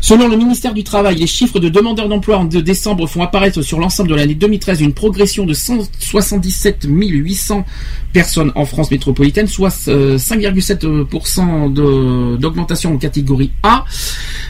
Selon 0.00 0.26
le 0.28 0.36
ministère 0.36 0.72
du 0.74 0.84
Travail, 0.84 1.16
les 1.16 1.26
chiffres 1.26 1.58
de 1.60 1.68
demandeurs 1.68 2.08
d'emploi 2.08 2.38
en 2.38 2.44
de 2.46 2.60
décembre 2.60 3.06
font 3.06 3.22
apparaître 3.22 3.60
sur 3.62 3.78
l'ensemble 3.78 4.08
de 4.10 4.14
l'année 4.14 4.34
2013 4.34 4.80
une 4.80 4.92
progression 4.94 5.43
de 5.44 5.54
177 5.54 6.86
800 6.88 7.64
personnes 8.12 8.52
en 8.54 8.64
France 8.66 8.90
métropolitaine, 8.90 9.46
soit 9.46 9.74
euh, 9.88 10.16
5,7% 10.18 11.72
de- 11.72 12.36
d'augmentation 12.36 12.94
en 12.94 12.98
catégorie 12.98 13.50
A. 13.62 13.84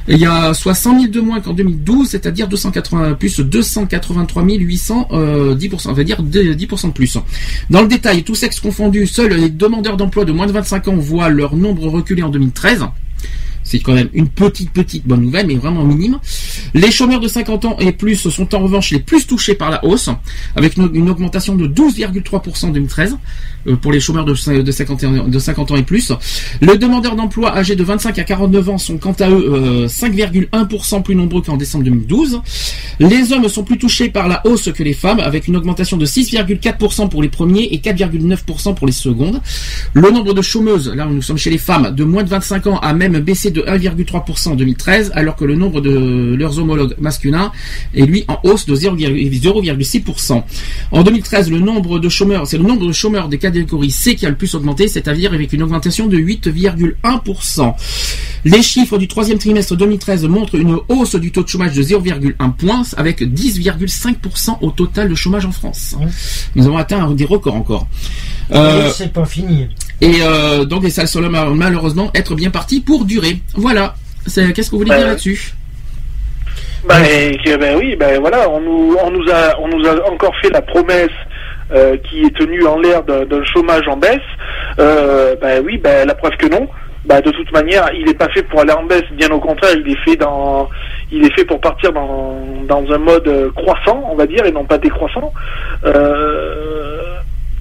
Il 0.09 0.19
y 0.19 0.27
a 0.27 0.53
soit 0.55 0.75
100 0.75 1.01
000 1.01 1.13
de 1.13 1.21
moins 1.21 1.41
qu'en 1.41 1.53
2012, 1.55 2.09
c'est-à-dire 2.09 2.49
280 2.49 3.15
plus 3.15 3.41
283 3.41 4.43
800, 4.45 5.09
euh, 5.13 5.55
10%, 5.55 5.89
on 5.89 5.93
va 5.93 6.05
dire 6.05 6.23
10% 6.23 6.89
de 6.89 6.93
plus. 6.93 7.17
Dans 7.71 7.83
le 7.83 7.89
détail, 7.89 8.23
tous 8.23 8.35
sexes 8.35 8.61
confondus, 8.61 9.07
seuls 9.07 9.33
les 9.35 9.49
demandeurs 9.51 9.97
d'emploi 9.97 10.25
de 10.25 10.33
moins 10.33 10.47
de 10.47 10.53
25 10.53 10.89
ans 10.89 10.97
voient 10.97 11.29
leur 11.31 11.57
nombre 11.57 11.89
reculer 11.89 12.23
en 12.23 12.29
2013. 12.29 12.85
C'est 13.65 13.81
quand 13.81 13.95
même 13.95 14.11
une 14.13 14.29
petite, 14.29 14.71
petite 14.71 15.07
bonne 15.07 15.23
nouvelle, 15.23 15.47
mais 15.47 15.55
vraiment 15.57 15.85
minime. 15.85 16.19
Les 16.75 16.91
chômeurs 16.91 17.21
de 17.21 17.29
50 17.29 17.65
ans 17.65 17.77
et 17.81 17.93
plus 17.93 18.29
sont 18.29 18.55
en 18.55 18.61
revanche 18.61 18.91
les 18.91 19.01
plus 19.01 19.27
touchés 19.27 19.55
par 19.55 19.71
la 19.71 19.85
hausse, 19.85 20.11
avec 20.55 20.77
une, 20.77 21.09
augmentation 21.09 21.57
de 21.57 21.67
12,3% 21.67 22.67
en 22.67 22.71
2013 22.71 23.13
euh, 23.13 23.17
pour 23.81 23.93
les 23.93 24.01
chômeurs 24.01 24.25
de, 24.25 24.63
de 24.63 24.71
50 24.71 25.05
ans, 25.05 25.29
de 25.29 25.39
50 25.39 25.71
ans 25.71 25.77
et 25.77 25.83
plus. 25.83 26.13
Les 26.61 26.79
demandeurs 26.79 27.17
d'emploi 27.17 27.57
âgés 27.57 27.77
de 27.77 27.85
25 27.85 28.19
à 28.19 28.25
49 28.25 28.69
ans 28.69 28.79
sont 28.79 28.99
quant 28.99 29.15
à 29.21 29.29
eux 29.31 29.53
euh, 29.53 29.89
5,1% 29.89 31.03
plus 31.03 31.15
nombreux 31.15 31.43
qu'en 31.43 31.57
décembre 31.57 31.85
2012. 31.85 32.41
Les 33.01 33.33
hommes 33.33 33.49
sont 33.49 33.65
plus 33.65 33.79
touchés 33.79 34.09
par 34.09 34.29
la 34.29 34.47
hausse 34.47 34.71
que 34.73 34.83
les 34.83 34.93
femmes, 34.93 35.21
avec 35.21 35.49
une 35.49 35.57
augmentation 35.57 35.97
de 35.97 36.07
6,4% 36.07 37.09
pour 37.09 37.23
les 37.23 37.29
premiers 37.29 37.65
et 37.73 37.79
4,9% 37.79 38.75
pour 38.75 38.87
les 38.87 38.93
secondes. 38.93 39.41
Le 39.93 40.11
nombre 40.11 40.35
de 40.35 40.43
chômeuses, 40.43 40.93
là 40.95 41.07
où 41.07 41.13
nous 41.13 41.23
sommes 41.23 41.39
chez 41.39 41.51
les 41.51 41.59
femmes, 41.59 41.95
de 41.95 42.05
moins 42.05 42.23
de 42.23 42.29
25 42.29 42.67
ans 42.69 42.79
a 42.79 42.93
même 42.93 43.19
baissé 43.21 43.51
de 43.51 43.63
1,3% 43.63 44.51
en 44.51 44.55
2013, 44.55 45.13
alors 45.15 45.37
que 45.37 45.45
le 45.45 45.57
nombre 45.57 45.81
de 45.81 46.35
leurs 46.39 46.59
homologues 46.59 46.95
masculins 46.99 47.53
est 47.95 48.07
lui 48.07 48.25
en 48.29 48.39
hausse 48.45 48.67
de 48.67 48.77
0,6%. 48.77 50.43
En 50.93 51.03
2013, 51.03 51.51
le 51.51 51.59
nombre 51.59 51.99
de 51.99 52.09
chômeurs, 52.09 52.47
c'est 52.47 52.59
le 52.59 52.65
nombre 52.65 52.87
de 52.87 52.93
chômeurs 52.93 53.29
des 53.29 53.39
catégories 53.55 53.91
C 53.91 54.15
qui 54.17 54.27
a 54.27 54.31
le 54.31 54.35
plus 54.37 54.55
augmenté, 54.55 54.89
c'est-à-dire 54.89 55.33
avec 55.33 55.53
une 55.53 55.63
augmentation 55.63 56.07
de 56.07 56.17
8,1%. 56.19 57.75
Les 58.45 58.63
chiffres 58.63 58.99
du 58.99 59.09
troisième 59.09 59.39
trimestre 59.39 59.77
2013 59.77 60.25
montrent 60.27 60.57
une 60.57 60.79
hausse 60.89 61.15
du 61.17 61.31
taux 61.33 61.43
de 61.43 61.49
chômage 61.49 61.75
de 61.75 61.83
0,1 61.83 62.53
point, 62.53 62.83
avec 62.97 63.23
10,5% 63.23 64.59
au 64.61 64.71
total 64.71 65.09
de 65.09 65.15
chômage 65.15 65.47
en 65.47 65.53
France. 65.53 65.97
Nous 66.55 66.67
avons 66.67 66.77
atteint 66.77 67.11
des 67.13 67.25
records 67.25 67.55
encore. 67.55 67.87
Euh, 68.53 68.91
c'est 68.91 69.13
pas 69.13 69.25
fini. 69.25 69.69
et 70.01 70.17
euh, 70.21 70.65
donc, 70.65 70.85
et 70.85 70.91
ça 70.91 71.07
semble 71.07 71.31
mal- 71.31 71.55
malheureusement 71.55 72.11
être 72.15 72.35
bien 72.35 72.51
parti 72.51 72.81
pour 72.81 73.05
durer. 73.07 73.41
Voilà. 73.55 73.95
Qu'est-ce 74.27 74.67
que 74.67 74.71
vous 74.73 74.79
voulez 74.79 74.95
dire 74.97 75.07
là-dessus? 75.07 75.55
Ben, 76.87 77.03
que, 77.43 77.57
ben 77.57 77.79
oui, 77.79 77.97
ben 77.99 78.21
voilà, 78.21 78.51
on 78.51 78.61
nous, 78.61 78.97
on 79.03 79.11
nous 79.11 79.25
a, 79.33 79.59
on 79.59 79.69
nous 79.69 79.87
a 79.89 80.11
encore 80.13 80.33
fait 80.43 80.51
la 80.51 80.61
promesse 80.61 81.09
euh, 81.73 81.97
qui 81.99 82.25
est 82.25 82.37
tenue 82.37 82.67
en 82.67 82.79
l'air 82.79 83.03
d'un 83.03 83.45
chômage 83.45 83.87
en 83.89 83.97
baisse. 83.97 84.19
Euh, 84.79 85.35
ben 85.41 85.63
oui, 85.65 85.79
ben 85.79 86.07
la 86.07 86.15
preuve 86.15 86.37
que 86.37 86.49
non. 86.49 86.69
Ben, 87.05 87.21
de 87.21 87.31
toute 87.31 87.53
manière, 87.53 87.91
il 87.95 88.07
n'est 88.07 88.15
pas 88.15 88.29
fait 88.31 88.43
pour 88.45 88.61
aller 88.61 88.73
en 88.73 88.85
baisse. 88.85 89.05
Bien 89.13 89.31
au 89.31 89.39
contraire, 89.39 89.75
il 89.77 89.91
est 89.91 89.99
fait 90.05 90.17
dans, 90.17 90.71
il 91.13 91.25
est 91.25 91.35
fait 91.35 91.45
pour 91.45 91.61
partir 91.61 91.93
dans, 91.93 92.39
dans 92.67 92.85
un 92.91 92.99
mode 92.99 93.29
euh, 93.29 93.51
croissant, 93.51 94.09
on 94.11 94.15
va 94.15 94.27
dire, 94.27 94.45
et 94.47 94.53
non 94.53 94.65
pas 94.65 94.79
décroissant. 94.79 95.31
Euh, 95.85 97.03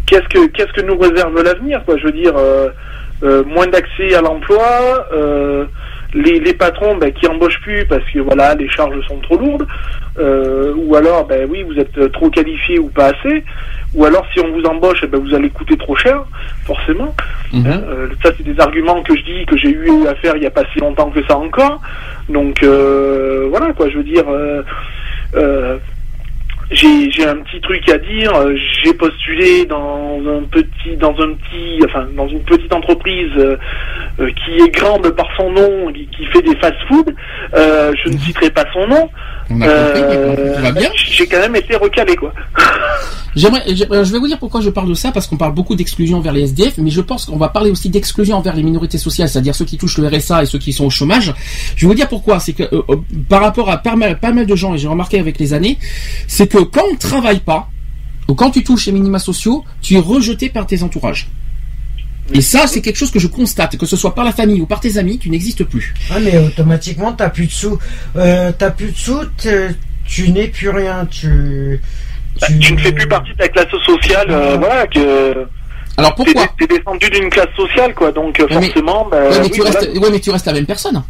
qu'est-ce 0.08 0.28
que, 0.30 0.48
qu'est-ce 0.48 0.72
que 0.72 0.86
nous 0.86 0.98
réserve 0.98 1.44
l'avenir, 1.44 1.84
quoi? 1.84 1.98
Je 1.98 2.06
veux 2.06 2.14
dire, 2.14 2.34
euh, 2.38 3.44
moins 3.46 3.68
d'accès 3.68 4.16
à 4.16 4.22
l'emploi. 4.22 5.08
euh, 5.14 5.66
les, 6.14 6.40
les 6.40 6.54
patrons 6.54 6.96
ben, 6.98 7.12
qui 7.12 7.28
embauchent 7.28 7.60
plus 7.62 7.86
parce 7.86 8.04
que 8.12 8.20
voilà 8.20 8.56
les 8.56 8.70
charges 8.70 9.00
sont 9.08 9.18
trop 9.20 9.38
lourdes 9.38 9.68
euh, 10.20 10.74
ou 10.76 10.96
alors 10.96 11.26
ben 11.26 11.48
oui 11.50 11.64
vous 11.64 11.78
êtes 11.80 12.12
trop 12.12 12.30
qualifié 12.30 12.78
ou 12.80 12.88
pas 12.90 13.08
assez 13.08 13.44
ou 13.96 14.06
alors 14.06 14.26
si 14.34 14.40
on 14.40 14.52
vous 14.52 14.64
embauche 14.64 15.00
eh 15.04 15.08
ben, 15.08 15.20
vous 15.20 15.34
allez 15.34 15.50
coûter 15.50 15.78
trop 15.78 15.96
cher 15.96 16.24
forcément 16.66 17.14
Mhm. 17.54 17.68
Hein, 17.68 17.82
euh, 17.88 18.08
ça 18.24 18.32
c'est 18.36 18.44
des 18.44 18.60
arguments 18.60 19.04
que 19.04 19.16
je 19.16 19.22
dis 19.24 19.46
que 19.46 19.56
j'ai 19.56 19.70
eu 19.70 20.08
à 20.08 20.16
faire 20.16 20.36
il 20.36 20.42
y 20.42 20.48
a 20.48 20.50
pas 20.50 20.64
si 20.74 20.80
longtemps 20.80 21.12
que 21.12 21.24
ça 21.28 21.38
encore 21.38 21.80
donc 22.28 22.64
euh, 22.64 23.46
voilà 23.52 23.72
quoi 23.74 23.88
je 23.90 23.98
veux 23.98 24.04
dire 24.04 24.24
euh, 24.28 24.64
euh, 25.36 25.78
j'ai 26.72 27.26
un 27.26 27.38
petit 27.38 27.62
truc 27.62 27.88
à 27.90 27.98
dire. 27.98 28.34
euh, 28.36 28.56
J'ai 28.84 28.94
postulé 28.94 29.66
dans 29.66 30.20
un 30.28 30.44
petit, 30.44 30.96
dans 30.98 31.12
un 31.20 31.34
petit, 31.34 31.80
enfin 31.86 32.08
dans 32.16 32.28
une 32.28 32.42
petite 32.44 32.74
entreprise 32.74 33.32
euh, 33.38 33.58
euh, 34.20 34.30
qui 34.32 34.58
est 34.60 34.70
grande 34.74 35.10
par 35.12 35.28
son 35.38 35.52
nom, 35.52 35.92
qui, 35.94 36.08
qui 36.08 36.26
fait 36.26 36.42
des 36.42 36.56
fast-food. 36.58 37.14
Euh, 37.54 37.94
je 38.04 38.10
ne 38.10 38.18
citerai 38.18 38.50
pas 38.50 38.66
son 38.74 38.88
nom. 38.88 39.10
On 39.50 39.62
a 39.62 39.68
compris, 39.68 40.02
Euh, 40.02 40.56
tout 40.56 40.62
va 40.62 40.72
bien. 40.72 40.90
J'ai 40.96 41.28
quand 41.28 41.40
même 41.40 41.56
été 41.56 41.76
recalé 41.76 42.16
quoi. 42.16 42.34
J'aimerais, 43.36 43.64
je 43.68 44.12
vais 44.12 44.20
vous 44.20 44.28
dire 44.28 44.38
pourquoi 44.38 44.62
je 44.62 44.70
parle 44.70 44.88
de 44.88 44.94
ça, 44.94 45.12
parce 45.12 45.26
qu'on 45.26 45.38
parle 45.38 45.56
beaucoup 45.56 45.76
d'exclusion 45.76 46.20
envers 46.20 46.34
les 46.34 46.44
SDF, 46.44 46.78
mais 46.78 46.92
je 46.92 47.02
pense 47.02 47.26
qu'on 47.26 47.38
va 47.38 47.50
parler 47.50 47.72
aussi 47.72 47.90
d'exclusion 47.90 48.38
envers 48.38 48.56
les 48.56 48.62
minorités 48.62 49.00
sociales, 49.00 49.28
c'est-à-dire 49.28 49.56
ceux 49.56 49.66
qui 49.66 49.78
touchent 49.78 49.98
le 49.98 50.08
RSA 50.08 50.44
et 50.44 50.46
ceux 50.46 50.60
qui 50.60 50.72
sont 50.72 50.86
au 50.86 50.92
chômage. 50.92 51.34
Je 51.76 51.82
vais 51.86 51.88
vous 51.88 51.96
dire 51.96 52.08
pourquoi. 52.08 52.40
C'est 52.40 52.54
que 52.54 52.64
euh, 52.64 52.84
euh, 52.90 52.98
par 53.28 53.42
rapport 53.42 53.72
à 53.72 53.78
pas 53.78 53.96
mal, 53.96 54.20
pas 54.20 54.32
mal 54.32 54.46
de 54.46 54.56
gens, 54.56 54.76
et 54.76 54.78
j'ai 54.78 54.88
remarqué 54.88 55.18
avec 55.18 55.40
les 55.40 55.54
années, 55.54 55.80
c'est 56.28 56.48
que 56.48 56.60
quand 56.60 56.84
on 56.88 56.94
ne 56.94 56.98
travaille 57.00 57.40
pas, 57.40 57.70
ou 58.28 58.36
quand 58.36 58.52
tu 58.52 58.64
touches 58.64 58.86
les 58.86 58.92
minima 58.92 59.18
sociaux, 59.18 59.66
tu 59.82 59.96
es 59.96 60.00
rejeté 60.00 60.50
par 60.50 60.68
tes 60.68 60.84
entourages. 60.84 61.28
Et 62.32 62.42
ça, 62.42 62.68
c'est 62.68 62.82
quelque 62.82 62.96
chose 62.96 63.12
que 63.12 63.20
je 63.20 63.28
constate, 63.28 63.78
que 63.78 63.86
ce 63.86 63.98
soit 63.98 64.16
par 64.16 64.24
la 64.24 64.32
famille 64.32 64.62
ou 64.62 64.66
par 64.66 64.80
tes 64.80 64.98
amis, 64.98 65.20
tu 65.20 65.30
n'existes 65.30 65.64
plus. 65.66 65.94
Ah, 66.10 66.20
mais 66.22 66.38
automatiquement, 66.38 67.12
t'as 67.12 67.30
plus 67.30 67.48
de 67.48 67.52
sous. 67.52 67.78
Euh, 68.16 68.52
t'as 68.58 68.72
plus 68.72 68.92
de 68.92 68.98
sous, 68.98 69.22
tu 70.08 70.32
n'es 70.32 70.48
plus 70.48 70.70
rien. 70.70 71.06
Tu. 71.06 71.82
Bah, 72.40 72.48
tu 72.60 72.74
ne 72.74 72.80
fais 72.80 72.92
plus 72.92 73.08
partie 73.08 73.32
de 73.34 73.40
la 73.40 73.48
classe 73.50 73.68
sociale, 73.86 74.28
euh, 74.30 74.58
voilà 74.58 74.88
que. 74.88 75.46
Alors 75.98 76.16
pourquoi 76.16 76.48
T'es 76.58 76.66
descendu 76.66 77.08
d'une 77.12 77.30
classe 77.30 77.54
sociale 77.56 77.94
quoi, 77.94 78.12
donc 78.12 78.44
mais- 78.50 78.56
forcément. 78.68 79.08
bah, 79.12 79.18
ouais, 79.22 79.30
mais 79.30 79.40
oui, 79.46 79.52
tu 79.52 79.62
voilà. 79.62 79.80
restes, 79.80 79.98
ouais, 79.98 80.10
mais 80.12 80.20
tu 80.20 80.32
restes 80.32 80.46
la 80.48 80.54
même 80.54 80.66
personne. 80.66 81.04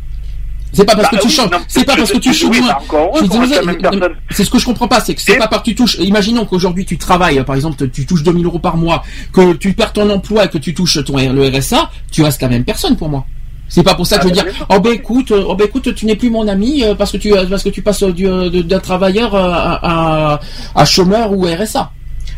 C'est 0.73 0.85
pas 0.85 0.95
parce 0.95 1.11
Bah 1.11 1.17
que 1.17 1.21
tu 1.21 1.27
oui, 1.27 1.33
changes, 1.33 1.51
non, 1.51 1.59
c'est 1.67 1.85
pas 1.85 1.95
parce 1.95 2.11
que 2.11 2.17
tu 2.17 2.29
personne. 2.29 4.15
C'est 4.31 4.43
ce 4.43 4.49
que 4.49 4.57
je 4.57 4.65
comprends 4.65 4.87
pas, 4.87 4.99
c'est 4.99 5.13
que 5.13 5.21
c'est 5.21 5.37
pas 5.37 5.47
parce 5.47 5.61
que 5.61 5.69
tu 5.69 5.75
touches. 5.75 5.97
Imaginons 5.99 6.45
qu'aujourd'hui 6.45 6.85
tu 6.85 6.97
travailles, 6.97 7.43
par 7.43 7.55
exemple, 7.55 7.87
tu 7.89 8.05
touches 8.05 8.23
2000 8.23 8.45
euros 8.45 8.59
par 8.59 8.75
mois, 8.75 9.03
que 9.31 9.53
tu 9.53 9.73
perds 9.73 9.93
ton 9.93 10.09
emploi 10.09 10.45
et 10.45 10.49
que 10.49 10.57
tu 10.57 10.73
touches 10.73 11.03
ton 11.05 11.17
le 11.17 11.47
RSA, 11.47 11.89
tu 12.11 12.23
restes 12.23 12.41
la 12.41 12.49
même 12.49 12.63
personne 12.63 12.97
pour 12.97 13.09
moi. 13.09 13.25
C'est 13.69 13.83
pas 13.83 13.95
pour 13.95 14.05
ça 14.05 14.17
que 14.17 14.27
Ah, 14.27 14.29
je 14.29 14.33
veux 14.39 14.43
bah, 14.45 14.51
dire, 14.51 14.65
oh 14.69 14.79
ben 14.79 14.93
écoute, 14.93 15.31
euh, 15.31 15.45
oh 15.47 15.55
ben 15.55 15.65
écoute, 15.65 15.95
tu 15.95 16.05
n'es 16.05 16.15
plus 16.15 16.29
mon 16.29 16.47
ami 16.47 16.83
euh, 16.83 16.95
parce 16.95 17.11
que 17.11 17.17
tu 17.17 17.33
euh, 17.33 17.45
parce 17.49 17.63
que 17.63 17.69
tu 17.69 17.81
passes 17.81 18.03
d'un 18.03 18.79
travailleur 18.79 19.35
à, 19.35 20.33
à, 20.35 20.39
à 20.75 20.85
chômeur 20.85 21.31
ou 21.31 21.45
RSA. 21.45 21.91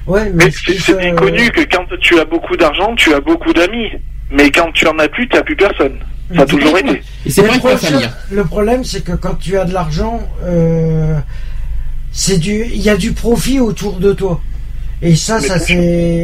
Ouais, 0.07 0.31
Mais 0.33 0.45
mais. 0.45 0.51
c'est 0.51 0.77
c'est 0.79 0.97
bien 0.97 1.13
euh, 1.13 1.15
connu 1.15 1.49
que 1.51 1.61
quand 1.61 1.85
tu 1.99 2.19
as 2.19 2.25
beaucoup 2.25 2.55
d'argent, 2.55 2.93
tu 2.95 3.13
as 3.13 3.19
beaucoup 3.19 3.51
d'amis. 3.53 3.87
Mais 4.31 4.49
quand 4.51 4.71
tu 4.73 4.87
en 4.87 4.97
as 4.99 5.07
plus, 5.07 5.27
tu 5.27 5.35
n'as 5.35 5.43
plus 5.43 5.55
personne. 5.55 5.97
Ça 6.33 6.41
a 6.41 6.45
toujours 6.45 6.77
été. 6.77 7.01
Et 7.25 7.29
c'est 7.29 7.41
le 7.41 7.47
vrai 7.49 7.59
que 7.59 7.67
la 7.67 7.75
problème- 7.75 7.91
famille. 8.01 8.09
Le 8.31 8.45
problème, 8.45 8.83
c'est 8.83 9.03
que 9.03 9.11
quand 9.11 9.35
tu 9.35 9.57
as 9.57 9.65
de 9.65 9.73
l'argent, 9.73 10.21
euh, 10.43 11.19
c'est 12.11 12.37
du, 12.37 12.65
il 12.65 12.81
y 12.81 12.89
a 12.89 12.97
du 12.97 13.11
profit 13.11 13.59
autour 13.59 13.99
de 13.99 14.13
toi. 14.13 14.41
Et 15.01 15.15
ça, 15.15 15.39
Mais 15.41 15.47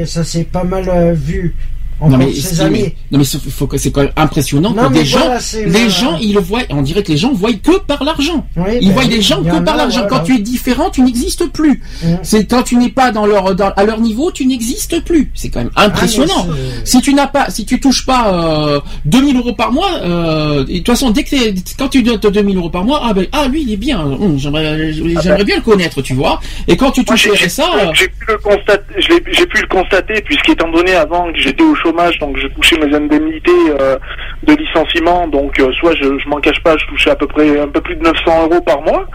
ça 0.06 0.14
ça 0.14 0.24
c'est 0.24 0.44
pas 0.46 0.64
mal 0.64 0.86
euh, 0.90 1.14
vu 1.14 1.56
Non 2.02 2.18
mais, 2.18 2.34
ces 2.34 2.64
non 2.64 3.18
mais 3.20 3.24
c'est- 3.24 3.42
faut 3.50 3.68
que 3.68 3.78
c'est 3.78 3.92
quand 3.92 4.02
même 4.02 4.12
impressionnant 4.16 4.74
Non, 4.74 4.88
que 4.90 4.94
des 4.94 5.06
gens, 5.06 5.20
voilà, 5.20 5.40
les 5.68 5.84
le- 5.84 5.90
gens, 5.90 6.18
ils 6.22 6.34
le 6.34 6.40
voient. 6.40 6.62
On 6.72 6.82
dirait 6.82 7.04
que 7.04 7.12
les 7.12 7.18
gens 7.18 7.32
voient 7.32 7.54
que 7.54 7.78
par 7.80 8.04
l'argent. 8.04 8.46
Oui, 8.58 8.80
Ils 8.82 8.88
ben 8.90 8.94
voient 8.96 9.04
les 9.04 9.22
gens 9.22 9.44
que 9.44 9.60
par 9.60 9.76
l'argent. 9.78 10.02
voilà. 10.02 10.10
Quand 10.10 10.24
tu 10.24 10.36
es 10.36 10.40
différent, 10.40 10.90
tu 10.90 11.02
n'existes 11.02 11.48
plus. 11.52 11.82
Mm. 12.04 12.08
C'est 12.24 12.46
quand 12.46 12.64
tu 12.64 12.76
n'es 12.78 12.90
pas 12.90 13.12
dans 13.12 13.26
leur, 13.26 13.54
dans- 13.56 13.72
à 13.76 13.84
leur 13.84 14.00
niveau, 14.00 14.32
tu 14.32 14.46
n'existes 14.46 15.04
plus. 15.04 15.32
C'est 15.36 15.50
quand 15.50 15.60
même 15.60 15.70
impressionnant. 15.76 16.48
Ah, 16.50 16.54
c'est- 16.84 16.98
si 16.98 17.02
tu 17.02 17.14
n'as 17.14 17.28
pas, 17.28 17.50
si 17.50 17.66
tu 17.66 17.80
touches 17.80 18.06
pas 18.06 18.34
euh, 18.34 18.80
2000 19.06 19.38
euros 19.38 19.54
par 19.54 19.72
mois, 19.72 19.92
euh, 20.04 20.64
et 20.68 20.74
de 20.74 20.78
toute 20.80 20.88
façon, 20.88 21.12
dès 21.12 21.24
que 21.24 21.36
quand 21.78 21.88
tu 21.90 22.02
donnes 22.04 22.18
2000 22.20 22.58
euros 22.58 22.70
par 22.70 22.84
mois, 22.84 23.02
ah 23.04 23.14
ben 23.14 23.28
ah 23.32 23.48
lui 23.48 23.62
il 23.64 23.74
est 23.74 23.78
bien. 23.78 24.00
Hum, 24.02 24.38
j'aimerais, 24.38 24.92
j'aimerais 24.94 25.44
bien 25.44 25.58
le 25.58 25.62
connaître, 25.62 26.02
tu 26.02 26.14
vois. 26.14 26.40
Et 26.68 26.76
quand 26.78 26.92
tu 26.92 27.04
touches 27.06 27.28
le 27.28 27.36
j'ai- 27.36 27.46
RSA, 27.46 27.94
j'ai 27.94 28.08
pu 28.08 28.26
le 28.28 28.38
constater, 28.38 28.94
j'ai 28.98 29.46
pu 29.46 29.62
le 29.62 29.68
constater 29.68 30.22
puisqu'étant 30.22 30.72
donné 30.72 30.94
avant 30.94 31.32
que 31.32 31.40
j'étais 31.40 31.64
au 31.64 31.76
chômage, 31.92 32.18
donc 32.20 32.38
je 32.38 32.48
touchais 32.48 32.78
mes 32.78 32.96
indemnités 32.96 33.52
euh, 33.80 33.98
de 34.44 34.54
licenciement, 34.56 35.28
donc 35.28 35.60
euh, 35.60 35.72
soit 35.80 35.94
je, 35.96 36.04
je 36.20 36.30
m'en 36.30 36.38
cache 36.40 36.62
pas, 36.64 36.78
je 36.78 36.86
touchais 36.88 37.10
à 37.12 37.16
peu 37.16 37.28
près 37.28 37.60
un 37.60 37.68
peu 37.68 37.82
plus 37.82 37.96
de 37.96 38.04
900 38.04 38.44
euros 38.50 38.62
par 38.62 38.82
mois. 38.82 39.06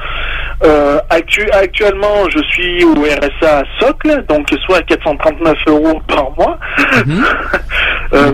Euh, 0.65 0.99
actu- 1.11 1.51
actuellement, 1.53 2.29
je 2.31 2.39
suis 2.51 2.85
au 2.85 2.95
RSA 2.95 3.63
socle, 3.81 4.25
donc 4.29 4.47
soit 4.67 4.79
à 4.79 4.83
439 4.83 5.55
euros 5.69 6.01
par 6.09 6.31
mois. 6.37 6.59
Mhm. 7.07 7.25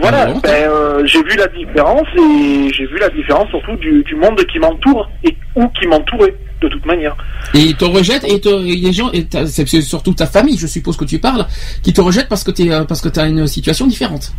Voilà, 0.03 0.27
ben, 0.43 1.07
j'ai 1.07 1.23
vu 1.23 1.35
la 1.37 1.47
différence 1.49 2.07
et 2.17 2.69
j'ai 2.73 2.87
vu 2.87 2.99
la 2.99 3.09
différence 3.09 3.49
surtout 3.49 3.75
du, 3.77 4.03
du 4.03 4.15
monde 4.15 4.39
qui 4.45 4.59
m'entoure 4.59 5.09
et 5.25 5.35
ou 5.57 5.67
qui 5.69 5.87
m'entourait 5.87 6.35
de 6.63 6.69
toute 6.69 6.87
manière. 6.87 7.17
et 7.55 7.61
ils 7.61 7.77
te 7.77 7.85
rejettent 7.85 8.25
et, 8.25 8.41
te, 8.41 8.49
et 8.49 8.77
les 8.77 8.93
gens, 8.93 9.11
et 9.13 9.27
c'est 9.47 9.67
surtout 9.81 10.15
ta 10.15 10.27
famille, 10.27 10.57
je 10.59 10.67
suppose 10.67 10.97
que 10.97 11.05
tu 11.05 11.19
parles, 11.19 11.47
qui 11.83 11.93
te 11.93 12.01
rejettent 12.01 12.29
parce 12.29 12.45
que 12.45 12.51
t'es, 12.51 12.71
euh, 12.71 12.85
parce 12.85 13.01
que 13.01 13.09
t'as 13.09 13.29
une 13.29 13.47
situation 13.47 13.87
différente. 13.87 14.33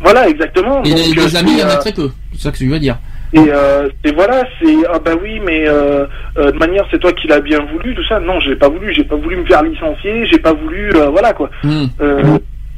Voilà, 0.00 0.28
exactement. 0.28 0.82
Et 0.84 0.90
Donc, 0.90 0.98
les, 0.98 1.10
euh, 1.10 1.26
les 1.26 1.36
amis, 1.36 1.52
il 1.52 1.58
y 1.58 1.62
en 1.62 1.68
a 1.68 1.76
euh, 1.76 1.80
très 1.80 1.92
peu. 1.92 2.10
C'est 2.32 2.42
ça 2.42 2.50
que 2.52 2.58
tu 2.58 2.68
veux 2.68 2.78
dire. 2.78 2.98
Et 3.32 3.38
euh, 3.38 3.88
c'est 4.02 4.14
voilà, 4.14 4.42
c'est 4.60 4.74
ah 4.90 4.98
bah 4.98 5.12
oui, 5.22 5.38
mais 5.44 5.68
euh, 5.68 6.06
euh, 6.38 6.50
de 6.50 6.56
manière 6.56 6.84
c'est 6.90 6.98
toi 6.98 7.12
qui 7.12 7.26
l'as 7.26 7.40
bien 7.40 7.60
voulu, 7.60 7.94
tout 7.94 8.04
ça. 8.08 8.18
Non, 8.20 8.40
je 8.40 8.50
l'ai 8.50 8.56
pas 8.56 8.68
voulu, 8.68 8.94
j'ai 8.94 9.04
pas 9.04 9.16
voulu 9.16 9.36
me 9.36 9.44
faire 9.44 9.62
licencier, 9.62 10.26
j'ai 10.26 10.38
pas 10.38 10.54
voulu, 10.54 10.90
voilà 11.10 11.32
quoi. 11.34 11.50
Hmm. 11.62 11.86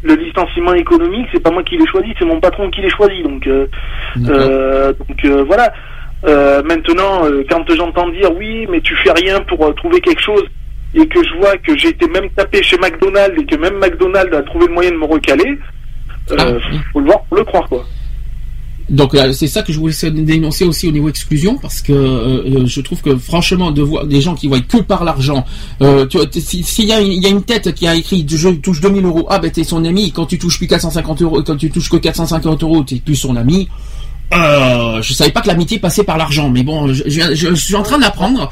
Le 0.02 0.14
licenciement 0.14 0.72
économique, 0.72 1.28
c'est 1.30 1.42
pas 1.42 1.50
moi 1.50 1.62
qui 1.62 1.76
l'ai 1.76 1.86
choisi, 1.86 2.14
c'est 2.18 2.24
mon 2.24 2.40
patron 2.40 2.70
qui 2.70 2.80
l'ai 2.80 2.90
choisi. 2.90 3.22
Donc, 3.22 3.48
donc 4.16 5.26
voilà. 5.46 5.72
Euh, 6.24 6.62
maintenant, 6.62 7.24
euh, 7.24 7.42
quand 7.48 7.64
j'entends 7.74 8.08
dire 8.10 8.30
oui, 8.38 8.66
mais 8.70 8.80
tu 8.82 8.94
fais 8.96 9.12
rien 9.12 9.40
pour 9.48 9.64
euh, 9.64 9.72
trouver 9.72 10.00
quelque 10.00 10.20
chose, 10.22 10.42
et 10.94 11.06
que 11.06 11.22
je 11.24 11.34
vois 11.40 11.56
que 11.58 11.76
j'ai 11.78 11.88
été 11.88 12.06
même 12.08 12.28
tapé 12.36 12.62
chez 12.62 12.76
McDonald's 12.76 13.40
et 13.40 13.46
que 13.46 13.56
même 13.56 13.78
McDonald's 13.78 14.34
a 14.36 14.42
trouvé 14.42 14.66
le 14.66 14.74
moyen 14.74 14.90
de 14.90 14.96
me 14.96 15.06
recaler, 15.06 15.58
euh, 16.32 16.36
Ah, 16.38 16.52
oui. 16.72 16.78
faut 16.92 17.00
le 17.00 17.06
voir 17.06 17.22
pour 17.24 17.38
le 17.38 17.44
croire 17.44 17.68
quoi. 17.68 17.86
Donc 18.88 19.16
c'est 19.34 19.46
ça 19.46 19.62
que 19.62 19.72
je 19.72 19.78
voulais 19.78 19.94
dénoncer 20.10 20.64
aussi 20.64 20.88
au 20.88 20.90
niveau 20.90 21.08
exclusion 21.08 21.56
parce 21.58 21.80
que 21.80 21.92
euh, 21.92 22.66
je 22.66 22.80
trouve 22.80 23.00
que 23.00 23.14
franchement 23.16 23.70
de 23.70 23.82
voir 23.82 24.04
des 24.04 24.20
gens 24.20 24.34
qui 24.34 24.48
voient 24.48 24.58
que 24.60 24.78
par 24.78 25.04
l'argent, 25.04 25.46
euh, 25.80 26.06
tu 26.06 26.16
vois, 26.16 26.26
t- 26.26 26.40
si- 26.40 26.64
s'il 26.64 26.86
y 26.86 26.92
a, 26.92 27.00
une- 27.00 27.12
il 27.12 27.22
y 27.22 27.26
a 27.26 27.28
une 27.28 27.44
tête 27.44 27.72
qui 27.72 27.86
a 27.86 27.94
écrit 27.94 28.26
je 28.28 28.48
touche 28.48 28.80
2000 28.80 29.04
euros, 29.04 29.26
ah 29.30 29.38
ben 29.38 29.48
t'es 29.48 29.62
son 29.62 29.84
ami, 29.84 30.10
quand 30.10 30.26
tu 30.26 30.38
touches 30.38 30.58
plus 30.58 30.66
450 30.66 31.22
euros, 31.22 31.40
quand 31.44 31.54
tu 31.56 31.70
touches 31.70 31.88
que 31.88 31.98
450 31.98 32.64
euros, 32.64 32.82
t'es 32.82 32.96
plus 32.96 33.14
son 33.14 33.36
ami. 33.36 33.68
Euh, 34.32 35.02
je 35.02 35.12
savais 35.12 35.30
pas 35.30 35.40
que 35.40 35.48
l'amitié 35.48 35.78
passait 35.78 36.04
par 36.04 36.16
l'argent, 36.16 36.50
mais 36.50 36.62
bon, 36.62 36.92
je, 36.92 37.54
suis 37.54 37.74
en 37.74 37.82
train 37.82 37.98
d'apprendre. 37.98 38.50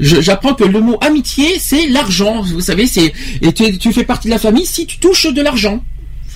J'apprends 0.00 0.54
que 0.54 0.64
le 0.64 0.80
mot 0.80 0.98
amitié, 1.00 1.58
c'est 1.58 1.86
l'argent. 1.88 2.42
Vous 2.42 2.60
savez, 2.60 2.86
c'est 2.86 3.12
et 3.42 3.52
tu 3.52 3.92
fais 3.92 4.04
partie 4.04 4.28
de 4.28 4.32
la 4.32 4.38
famille 4.38 4.66
si 4.66 4.86
tu 4.86 4.98
touches 4.98 5.32
de 5.32 5.42
l'argent. 5.42 5.80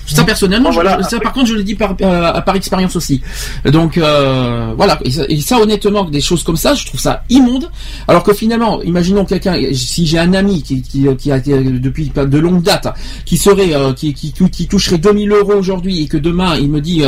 Ça 0.07 0.23
personnellement, 0.23 0.71
je- 0.71 0.75
Voilà. 0.75 0.97
je- 1.01 1.07
ça 1.07 1.19
par 1.19 1.31
contre 1.33 1.47
je 1.47 1.53
le 1.53 1.63
dis 1.63 1.75
par, 1.75 1.95
euh, 2.01 2.41
par 2.41 2.55
expérience 2.55 2.95
aussi. 2.95 3.21
Donc 3.65 3.97
euh, 3.97 4.73
voilà, 4.75 4.99
et 5.05 5.11
ça, 5.11 5.23
et 5.29 5.39
ça, 5.39 5.59
honnêtement, 5.59 6.05
des 6.05 6.21
choses 6.21 6.43
comme 6.43 6.57
ça, 6.57 6.73
je 6.73 6.85
trouve 6.85 6.99
ça 6.99 7.23
immonde. 7.29 7.69
Alors 8.07 8.23
que 8.23 8.33
finalement, 8.33 8.81
imaginons 8.81 9.25
quelqu'un, 9.25 9.55
si 9.73 10.05
j'ai 10.05 10.19
un 10.19 10.33
ami 10.33 10.63
qui, 10.63 10.81
qui, 10.81 11.05
qui 11.17 11.31
a 11.31 11.37
été 11.37 11.53
euh, 11.53 11.79
depuis 11.79 12.11
de 12.15 12.37
longue 12.39 12.61
date, 12.63 12.87
qui 13.25 13.37
serait, 13.37 13.73
euh, 13.73 13.93
qui, 13.93 14.13
qui, 14.13 14.33
qui 14.33 14.67
toucherait 14.67 14.97
2000 14.97 15.31
euros 15.31 15.53
aujourd'hui 15.53 16.01
et 16.03 16.07
que 16.07 16.17
demain 16.17 16.55
il 16.57 16.69
me 16.69 16.81
dit, 16.81 17.03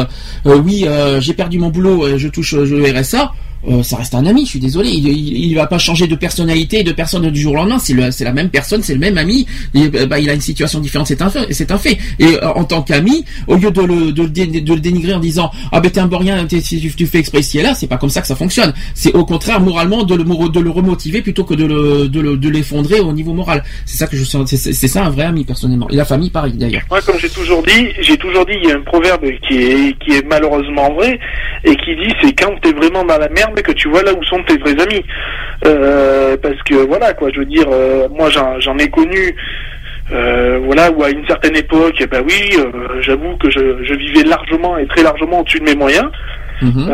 oui, 0.46 0.86
euh, 0.88 1.20
j'ai 1.20 1.34
perdu 1.34 1.60
mon 1.60 1.70
boulot, 1.70 2.18
je 2.18 2.28
touche 2.28 2.54
le 2.54 2.84
RSA. 3.00 3.32
Euh, 3.70 3.84
ça 3.84 3.98
reste 3.98 4.16
un 4.16 4.26
ami, 4.26 4.46
je 4.46 4.50
suis 4.52 4.60
désolé. 4.60 4.90
Il, 4.90 5.08
il, 5.08 5.38
il 5.46 5.56
va 5.56 5.68
pas 5.68 5.78
changer 5.78 6.08
de 6.08 6.16
personnalité 6.16 6.84
de 6.84 6.92
personne 6.92 7.30
du 7.30 7.40
jour 7.42 7.54
au 7.54 7.56
lendemain. 7.56 7.80
C'est 7.80 7.94
le- 7.94 8.12
c'est 8.12 8.24
la 8.26 8.34
même 8.34 8.50
personne, 8.50 8.82
c'est 8.84 8.94
le 8.94 9.00
même 9.00 9.18
ami. 9.18 9.46
Et, 9.74 9.90
euh, 9.96 10.06
bah, 10.06 10.20
il 10.20 10.30
a 10.30 10.34
une 10.34 10.42
situation 10.42 10.80
différente, 10.80 11.08
c'est 11.08 11.22
un 11.22 11.30
fait. 11.30 11.48
Un 11.72 11.78
fait. 11.78 11.98
Et 12.20 12.26
euh, 12.42 12.50
en 12.54 12.64
tant 12.66 12.82
qu'ami, 12.82 13.24
au 13.48 13.56
lieu 13.56 13.72
de 13.72 13.82
le, 13.82 14.12
de, 14.12 14.24
le 14.24 14.30
de 14.62 14.74
le 14.74 14.80
dénigrer 14.80 15.14
en 15.14 15.20
disant 15.20 15.50
ah 15.72 15.80
ben 15.80 15.90
t'es 15.90 16.00
un 16.00 16.08
borien, 16.08 16.46
tu, 16.46 16.60
fais 17.08 17.20
exprès 17.20 17.40
ici 17.40 17.60
et 17.60 17.64
là, 17.64 17.74
c'est 17.74 17.88
pas 17.88 17.98
comme 17.98 18.10
ça 18.10 18.22
que 18.22 18.28
ça 18.28 18.36
fonctionne. 18.36 18.74
C'est 18.96 19.14
au 19.14 19.26
contraire 19.26 19.60
moralement 19.62 20.04
de 20.04 20.16
le, 20.16 20.24
de 20.50 20.60
le 20.60 20.70
remotiver 20.70 21.22
plutôt 21.22 21.44
que 21.46 21.54
de 21.54 21.66
le, 21.66 22.08
de 22.10 22.20
le- 22.20 22.38
de 22.38 22.50
l'effondrer 22.50 23.00
au 23.00 23.14
niveau 23.14 23.34
moral. 23.34 23.64
C'est 23.86 23.98
ça 23.98 24.08
que 24.08 24.18
je 24.18 24.24
sens. 24.24 24.50
C'est 24.50 24.74
c'est 24.74 24.88
ça 24.88 25.06
un 25.06 25.10
vrai 25.10 25.24
ami 25.26 25.44
personnellement. 25.46 25.90
Et 25.90 25.96
la 25.96 26.06
famille 26.06 26.30
pareil 26.30 26.54
d'ailleurs. 26.54 26.82
Moi, 26.90 27.02
comme 27.02 27.18
j'ai 27.20 27.30
toujours 27.30 27.64
dit, 27.64 27.88
j'ai 28.02 28.18
toujours 28.18 28.46
dit, 28.46 28.54
il 28.62 28.70
y 28.70 28.72
a 28.72 28.76
un 28.76 28.82
proverbe 28.82 29.24
qui 29.48 29.56
est, 29.56 29.98
qui 30.04 30.12
est 30.18 30.26
malheureusement 30.28 30.94
vrai, 30.94 31.18
et 31.64 31.76
qui 31.78 31.96
dit, 31.96 32.14
c'est 32.22 32.34
quand 32.34 32.54
t'es 32.62 32.74
vraiment 32.74 33.04
dans 33.06 33.18
la 33.18 33.30
merde 33.30 33.53
que 33.62 33.72
tu 33.74 33.90
vois 33.90 34.02
là 34.04 34.14
où 34.14 34.24
sont 34.24 34.42
tes 34.44 34.58
vrais 34.58 34.82
amis. 34.82 35.04
Euh, 35.66 36.36
parce 36.42 36.62
que 36.64 36.76
voilà, 36.76 37.14
quoi, 37.14 37.30
je 37.34 37.40
veux 37.40 37.46
dire, 37.46 37.66
euh, 37.72 38.08
moi 38.10 38.30
j'en 38.30 38.78
ai 38.78 38.90
connu, 38.90 39.36
euh, 40.12 40.60
voilà, 40.64 40.92
où 40.92 41.04
à 41.04 41.10
une 41.10 41.26
certaine 41.28 41.56
époque, 41.56 41.96
eh 42.00 42.08
ben 42.08 42.24
oui, 42.28 42.58
j'avoue 43.02 43.38
que 43.38 43.50
je, 43.50 43.84
je 43.84 43.94
vivais 43.94 44.24
largement 44.24 44.78
et 44.78 44.86
très 44.88 45.04
largement 45.04 45.42
au-dessus 45.42 45.60
de 45.60 45.66
mes 45.66 45.76
moyens, 45.76 46.10
Mhm. 46.62 46.90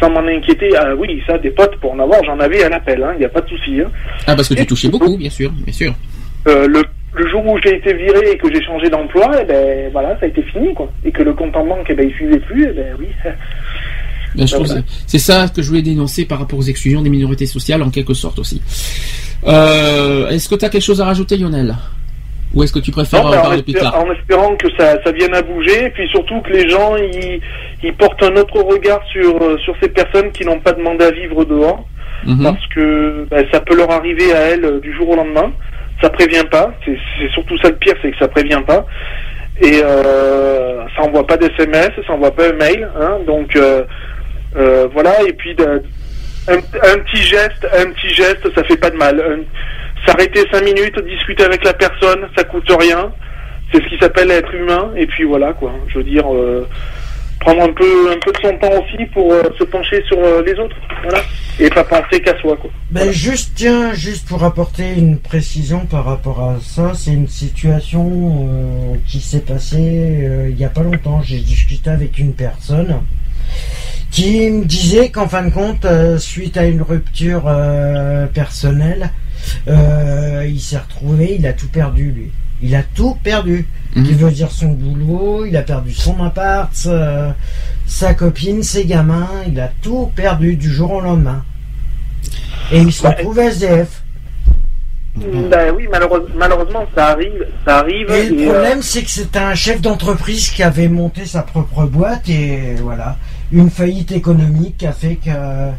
sans 0.00 0.10
m'en 0.10 0.26
inquiéter. 0.26 0.70
Ah 0.76 0.94
oui, 0.96 1.22
ça, 1.26 1.38
des 1.38 1.50
potes 1.50 1.76
pour 1.76 1.92
en 1.92 1.98
avoir, 2.00 2.22
j'en 2.24 2.38
avais 2.40 2.62
à 2.64 2.68
l'appel, 2.68 3.04
il 3.14 3.18
n'y 3.20 3.24
a 3.24 3.28
pas 3.28 3.40
de 3.40 3.48
souci. 3.48 3.80
Hein. 3.80 3.90
Ah 4.26 4.34
parce 4.34 4.48
que 4.48 4.54
tu 4.54 4.66
touchais 4.66 4.88
beaucoup, 4.88 5.16
bien 5.16 5.30
sûr, 5.30 5.50
bien 5.50 5.72
sûr. 5.72 5.92
Euh, 6.48 6.66
le, 6.66 6.82
le 7.14 7.28
jour 7.28 7.46
où 7.46 7.56
j'ai 7.62 7.76
été 7.76 7.92
viré 7.92 8.32
et 8.32 8.38
que 8.38 8.52
j'ai 8.52 8.62
changé 8.64 8.88
d'emploi, 8.88 9.30
eh 9.40 9.44
ben 9.44 9.90
voilà, 9.92 10.10
ça 10.18 10.24
a 10.24 10.28
été 10.28 10.42
fini 10.42 10.74
quoi. 10.74 10.90
Et 11.04 11.12
que 11.12 11.22
le 11.22 11.34
compte 11.34 11.54
en 11.56 11.64
banque, 11.64 11.86
eh 11.90 11.94
ben 11.94 12.08
il 12.08 12.14
suivait 12.14 12.40
plus, 12.40 12.66
eh 12.70 12.72
ben 12.72 12.96
oui. 12.98 13.08
Ben, 14.34 14.46
je 14.46 14.56
voilà. 14.56 14.80
c'est 15.06 15.18
ça 15.18 15.46
que 15.54 15.60
je 15.62 15.68
voulais 15.68 15.82
dénoncer 15.82 16.24
par 16.24 16.38
rapport 16.38 16.58
aux 16.58 16.62
exclusions 16.62 17.02
des 17.02 17.10
minorités 17.10 17.46
sociales 17.46 17.82
en 17.82 17.90
quelque 17.90 18.14
sorte 18.14 18.38
aussi. 18.38 18.60
Euh, 19.46 20.28
est-ce 20.30 20.48
que 20.48 20.54
tu 20.54 20.64
as 20.64 20.68
quelque 20.68 20.82
chose 20.82 21.00
à 21.00 21.04
rajouter 21.06 21.36
Lionel? 21.36 21.74
Ou 22.54 22.62
est-ce 22.62 22.72
que 22.72 22.78
tu 22.80 22.90
préfères 22.90 23.22
Non, 23.22 23.28
en 23.28 23.32
ben, 23.32 23.38
en, 23.38 23.42
parler 23.42 23.62
plus 23.62 23.72
espé- 23.72 23.80
tard? 23.80 23.98
en 23.98 24.12
espérant 24.12 24.56
que 24.56 24.68
ça, 24.78 25.02
ça 25.02 25.12
vienne 25.12 25.34
à 25.34 25.40
bouger, 25.42 25.86
et 25.86 25.90
puis 25.90 26.06
surtout 26.08 26.40
que 26.42 26.50
les 26.52 26.68
gens 26.68 26.96
ils, 26.96 27.40
ils 27.82 27.94
portent 27.94 28.22
un 28.22 28.36
autre 28.36 28.60
regard 28.62 29.00
sur 29.10 29.42
euh, 29.42 29.56
sur 29.64 29.74
ces 29.82 29.88
personnes 29.88 30.30
qui 30.32 30.44
n'ont 30.44 30.60
pas 30.60 30.72
demandé 30.72 31.04
à 31.04 31.10
vivre 31.10 31.44
dehors, 31.44 31.86
Mhm. 32.24 32.42
parce 32.44 32.66
que 32.74 33.26
ben, 33.30 33.44
ça 33.52 33.58
peut 33.60 33.74
leur 33.76 33.90
arriver 33.90 34.32
à 34.32 34.38
elles 34.50 34.64
euh, 34.64 34.80
du 34.80 34.94
jour 34.94 35.08
au 35.10 35.16
lendemain. 35.16 35.50
Ça 36.00 36.08
prévient 36.10 36.44
pas. 36.50 36.72
C'est 36.84 36.96
c'est 37.18 37.30
surtout 37.32 37.56
ça 37.58 37.68
le 37.68 37.76
pire, 37.76 37.94
c'est 38.02 38.10
que 38.12 38.18
ça 38.18 38.28
prévient 38.28 38.62
pas. 38.66 38.86
Et 39.60 39.80
euh, 39.82 40.84
ça 40.96 41.02
envoie 41.02 41.26
pas 41.26 41.36
d'SMS, 41.36 41.90
ça 42.06 42.12
envoie 42.12 42.30
pas 42.32 42.48
un 42.50 42.52
mail. 42.52 42.88
Hein, 43.00 43.18
donc 43.26 43.56
euh, 43.56 43.82
euh, 44.56 44.88
voilà. 44.92 45.22
Et 45.26 45.32
puis 45.32 45.56
un, 45.60 45.80
un 46.56 46.98
petit 46.98 47.22
geste, 47.22 47.66
un 47.72 47.90
petit 47.92 48.10
geste, 48.14 48.48
ça 48.54 48.64
fait 48.64 48.76
pas 48.76 48.90
de 48.90 48.96
mal. 48.96 49.22
S'arrêter 50.06 50.40
cinq 50.52 50.64
minutes, 50.64 50.98
discuter 51.04 51.44
avec 51.44 51.64
la 51.64 51.74
personne, 51.74 52.26
ça 52.36 52.44
coûte 52.44 52.68
rien. 52.80 53.12
C'est 53.72 53.82
ce 53.82 53.88
qui 53.88 53.98
s'appelle 53.98 54.30
être 54.30 54.54
humain. 54.54 54.92
Et 54.96 55.06
puis 55.06 55.24
voilà 55.24 55.52
quoi. 55.52 55.72
Je 55.88 55.98
veux 55.98 56.04
dire. 56.04 56.32
euh, 56.32 56.66
prendre 57.40 57.62
un 57.62 57.72
peu 57.72 58.12
un 58.12 58.18
peu 58.24 58.30
de 58.30 58.38
son 58.40 58.56
temps 58.58 58.70
aussi 58.80 59.04
pour 59.12 59.32
euh, 59.32 59.42
se 59.58 59.64
pencher 59.64 60.00
sur 60.06 60.16
les 60.46 60.52
autres 60.60 60.76
voilà 61.02 61.18
et 61.58 61.68
pas 61.70 61.82
penser 61.82 62.20
qu'à 62.20 62.38
soi 62.38 62.56
quoi 62.56 62.70
Ben 62.92 63.10
juste 63.10 63.54
tiens, 63.56 63.92
juste 63.94 64.28
pour 64.28 64.44
apporter 64.44 64.84
une 64.96 65.18
précision 65.18 65.80
par 65.86 66.04
rapport 66.04 66.40
à 66.40 66.58
ça, 66.60 66.92
c'est 66.94 67.10
une 67.12 67.26
situation 67.26 68.48
qui 69.08 69.18
s'est 69.20 69.40
passée 69.40 70.46
il 70.50 70.56
y 70.56 70.64
a 70.64 70.68
pas 70.68 70.84
longtemps. 70.84 71.20
J'ai 71.24 71.38
discuté 71.40 71.90
avec 71.90 72.16
une 72.20 72.32
personne 72.32 73.00
qui 74.10 74.50
me 74.50 74.64
disait 74.64 75.08
qu'en 75.10 75.26
fin 75.28 75.42
de 75.42 75.50
compte, 75.50 75.84
euh, 75.84 76.18
suite 76.18 76.56
à 76.56 76.66
une 76.66 76.82
rupture 76.82 77.44
euh, 77.46 78.26
personnelle, 78.26 79.10
euh, 79.68 80.46
il 80.48 80.60
s'est 80.60 80.78
retrouvé, 80.78 81.36
il 81.38 81.46
a 81.46 81.52
tout 81.52 81.68
perdu 81.68 82.10
lui. 82.12 82.30
Il 82.62 82.74
a 82.76 82.82
tout 82.82 83.16
perdu. 83.22 83.66
Mhm. 83.96 84.04
Qui 84.04 84.12
veut 84.14 84.30
dire 84.30 84.50
son 84.50 84.68
boulot, 84.68 85.44
il 85.46 85.56
a 85.56 85.62
perdu 85.62 85.92
son 85.92 86.22
appart, 86.24 86.70
sa, 86.74 87.34
sa 87.86 88.14
copine, 88.14 88.62
ses 88.62 88.84
gamins, 88.86 89.28
il 89.46 89.60
a 89.60 89.70
tout 89.82 90.10
perdu 90.14 90.56
du 90.56 90.70
jour 90.70 90.92
au 90.92 91.00
lendemain. 91.00 91.44
Et 92.70 92.78
il 92.80 92.92
se 92.92 93.02
Ouais. 93.06 93.10
retrouve 93.16 93.38
SDF. 93.38 94.02
ben 95.14 95.74
oui 95.76 95.86
malheureusement, 95.92 96.34
malheureusement 96.38 96.86
ça 96.94 97.08
arrive 97.08 97.46
ça 97.66 97.80
arrive 97.80 98.10
Et 98.10 98.30
le 98.30 98.42
euh, 98.48 98.50
problème, 98.52 98.80
c'est 98.80 99.02
que 99.02 99.10
c'est 99.10 99.36
un 99.36 99.54
chef 99.54 99.82
d'entreprise 99.82 100.48
qui 100.48 100.62
avait 100.62 100.88
monté 100.88 101.26
sa 101.26 101.42
propre 101.42 101.84
boîte 101.84 102.28
et 102.30 102.76
voilà, 102.80 103.18
une 103.52 103.70
faillite 103.70 104.12
économique 104.12 104.78
qui 104.78 104.86
a 104.86 104.92
fait 104.92 105.16
que, 105.16 105.28
euh, 105.28 105.70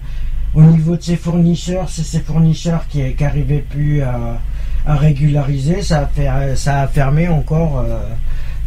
au 0.53 0.61
niveau 0.61 0.95
de 0.95 1.01
ses 1.01 1.15
fournisseurs, 1.15 1.89
c'est 1.89 2.03
ses 2.03 2.19
fournisseurs 2.19 2.87
qui 2.87 3.01
n'arrivaient 3.19 3.65
plus 3.67 4.01
à, 4.01 4.39
à 4.85 4.95
régulariser. 4.95 5.81
Ça 5.81 6.01
a, 6.01 6.05
fait, 6.07 6.55
ça 6.55 6.81
a 6.81 6.87
fermé 6.87 7.27
encore 7.27 7.79
euh, 7.79 7.99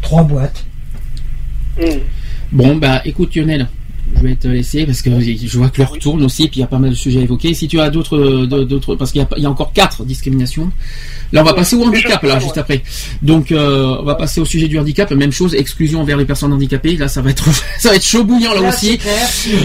trois 0.03 0.25
boîtes. 0.25 0.65
hum. 1.81 2.01
Bon, 2.53 2.77
bah 2.77 3.03
écoute 3.05 3.35
Lionel, 3.35 3.67
je 4.15 4.23
vais 4.23 4.37
te 4.37 4.49
laisser 4.49 4.87
parce 4.87 5.03
que 5.03 5.11
je 5.21 5.59
vois 5.59 5.69
que 5.69 5.81
l'heure 5.83 5.99
tourne 5.99 6.23
aussi, 6.23 6.49
puis 6.49 6.59
il 6.59 6.61
y 6.61 6.65
a 6.65 6.67
pas 6.69 6.79
mal 6.79 6.91
de 6.91 6.95
sujets 6.95 7.21
à 7.21 7.23
évoquer. 7.23 7.55
Si 7.55 7.67
tu 7.69 7.81
as 7.81 7.91
d'autres, 7.91 8.17
euh, 8.17 8.47
d'autres, 8.47 8.95
parce 8.95 9.13
qu'il 9.13 9.21
y 9.21 9.25
a, 9.25 9.29
il 9.37 9.43
y 9.43 9.47
a 9.47 9.51
encore 9.51 9.73
quatre 9.73 10.05
discriminations. 10.05 10.71
Là, 11.33 11.43
on 11.43 11.45
va 11.45 11.55
passer 11.55 11.75
au 11.77 11.83
handicap, 11.85 12.23
là, 12.23 12.39
juste 12.39 12.57
après. 12.57 12.83
Donc, 13.23 13.51
euh, 13.51 13.97
on 14.01 14.05
va 14.05 14.15
passer 14.15 14.41
au 14.41 14.45
sujet 14.45 14.69
du 14.69 14.79
handicap. 14.79 15.11
Même 15.11 15.33
chose, 15.33 15.55
exclusion 15.55 16.01
envers 16.01 16.17
les 16.17 16.25
personnes 16.25 16.53
handicapées. 16.53 16.97
Là, 16.97 17.09
ça 17.09 17.21
va 17.21 17.31
être, 17.31 17.47
ça 17.81 17.91
va 17.91 17.97
être 17.97 18.05
chaud 18.05 18.25
bouillant 18.25 18.55
là 18.55 18.69
aussi. 18.69 18.99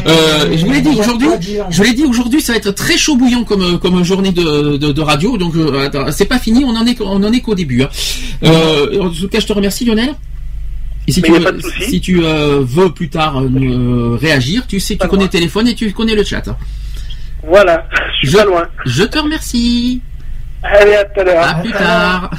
Euh, 0.07 0.57
je 0.57 0.65
vous 0.65 0.71
l'ai 0.71 0.81
dit 0.81 0.89
aujourd'hui, 0.89 1.27
je 1.69 1.83
l'ai 1.83 1.93
dit 1.93 2.03
aujourd'hui, 2.03 2.41
ça 2.41 2.53
va 2.53 2.57
être 2.57 2.71
très 2.71 2.97
chaud 2.97 3.15
bouillant 3.15 3.43
comme 3.43 3.79
comme 3.79 4.03
journée 4.03 4.31
de, 4.31 4.77
de, 4.77 4.91
de 4.91 5.01
radio. 5.01 5.37
Donc 5.37 5.55
euh, 5.55 5.85
attends, 5.85 6.05
c'est 6.11 6.25
pas 6.25 6.39
fini, 6.39 6.63
on 6.65 6.69
en 6.75 6.85
est 6.85 6.99
on 7.01 7.23
en 7.23 7.31
est 7.31 7.41
qu'au 7.41 7.55
début. 7.55 7.83
hein. 7.83 7.89
En 8.43 9.09
tout 9.09 9.27
cas, 9.29 9.39
je 9.39 9.45
te 9.47 9.53
remercie 9.53 9.85
Lionel. 9.85 10.15
Et 11.07 11.11
si 11.11 11.21
Mais 11.21 11.27
tu 11.29 11.33
veux, 11.33 11.39
pas 11.43 11.51
de 11.51 11.61
souci. 11.61 11.83
si 11.89 12.01
tu 12.01 12.23
euh, 12.23 12.59
veux 12.63 12.91
plus 12.91 13.09
tard 13.09 13.41
euh, 13.41 14.17
réagir, 14.21 14.65
tu 14.67 14.79
sais, 14.79 14.93
tu 14.93 14.99
Pas 14.99 15.07
connais 15.07 15.21
loin. 15.23 15.27
le 15.27 15.31
téléphone 15.31 15.67
et 15.67 15.75
tu 15.75 15.91
connais 15.93 16.15
le 16.15 16.23
chat. 16.23 16.43
voilà 17.47 17.87
je 18.21 18.27
suis 18.27 18.31
Je- 18.31 18.37
pas 18.37 18.45
loin 18.45 18.67
Je 18.85 19.03
te 19.03 19.17
remercie. 19.17 20.01
allez 20.63 20.93
à 20.95 21.05
tout 21.05 21.19
à 21.21 21.23
l'heure 21.23 21.43
À 21.47 21.53
plus 21.55 21.71
tard. 21.71 22.31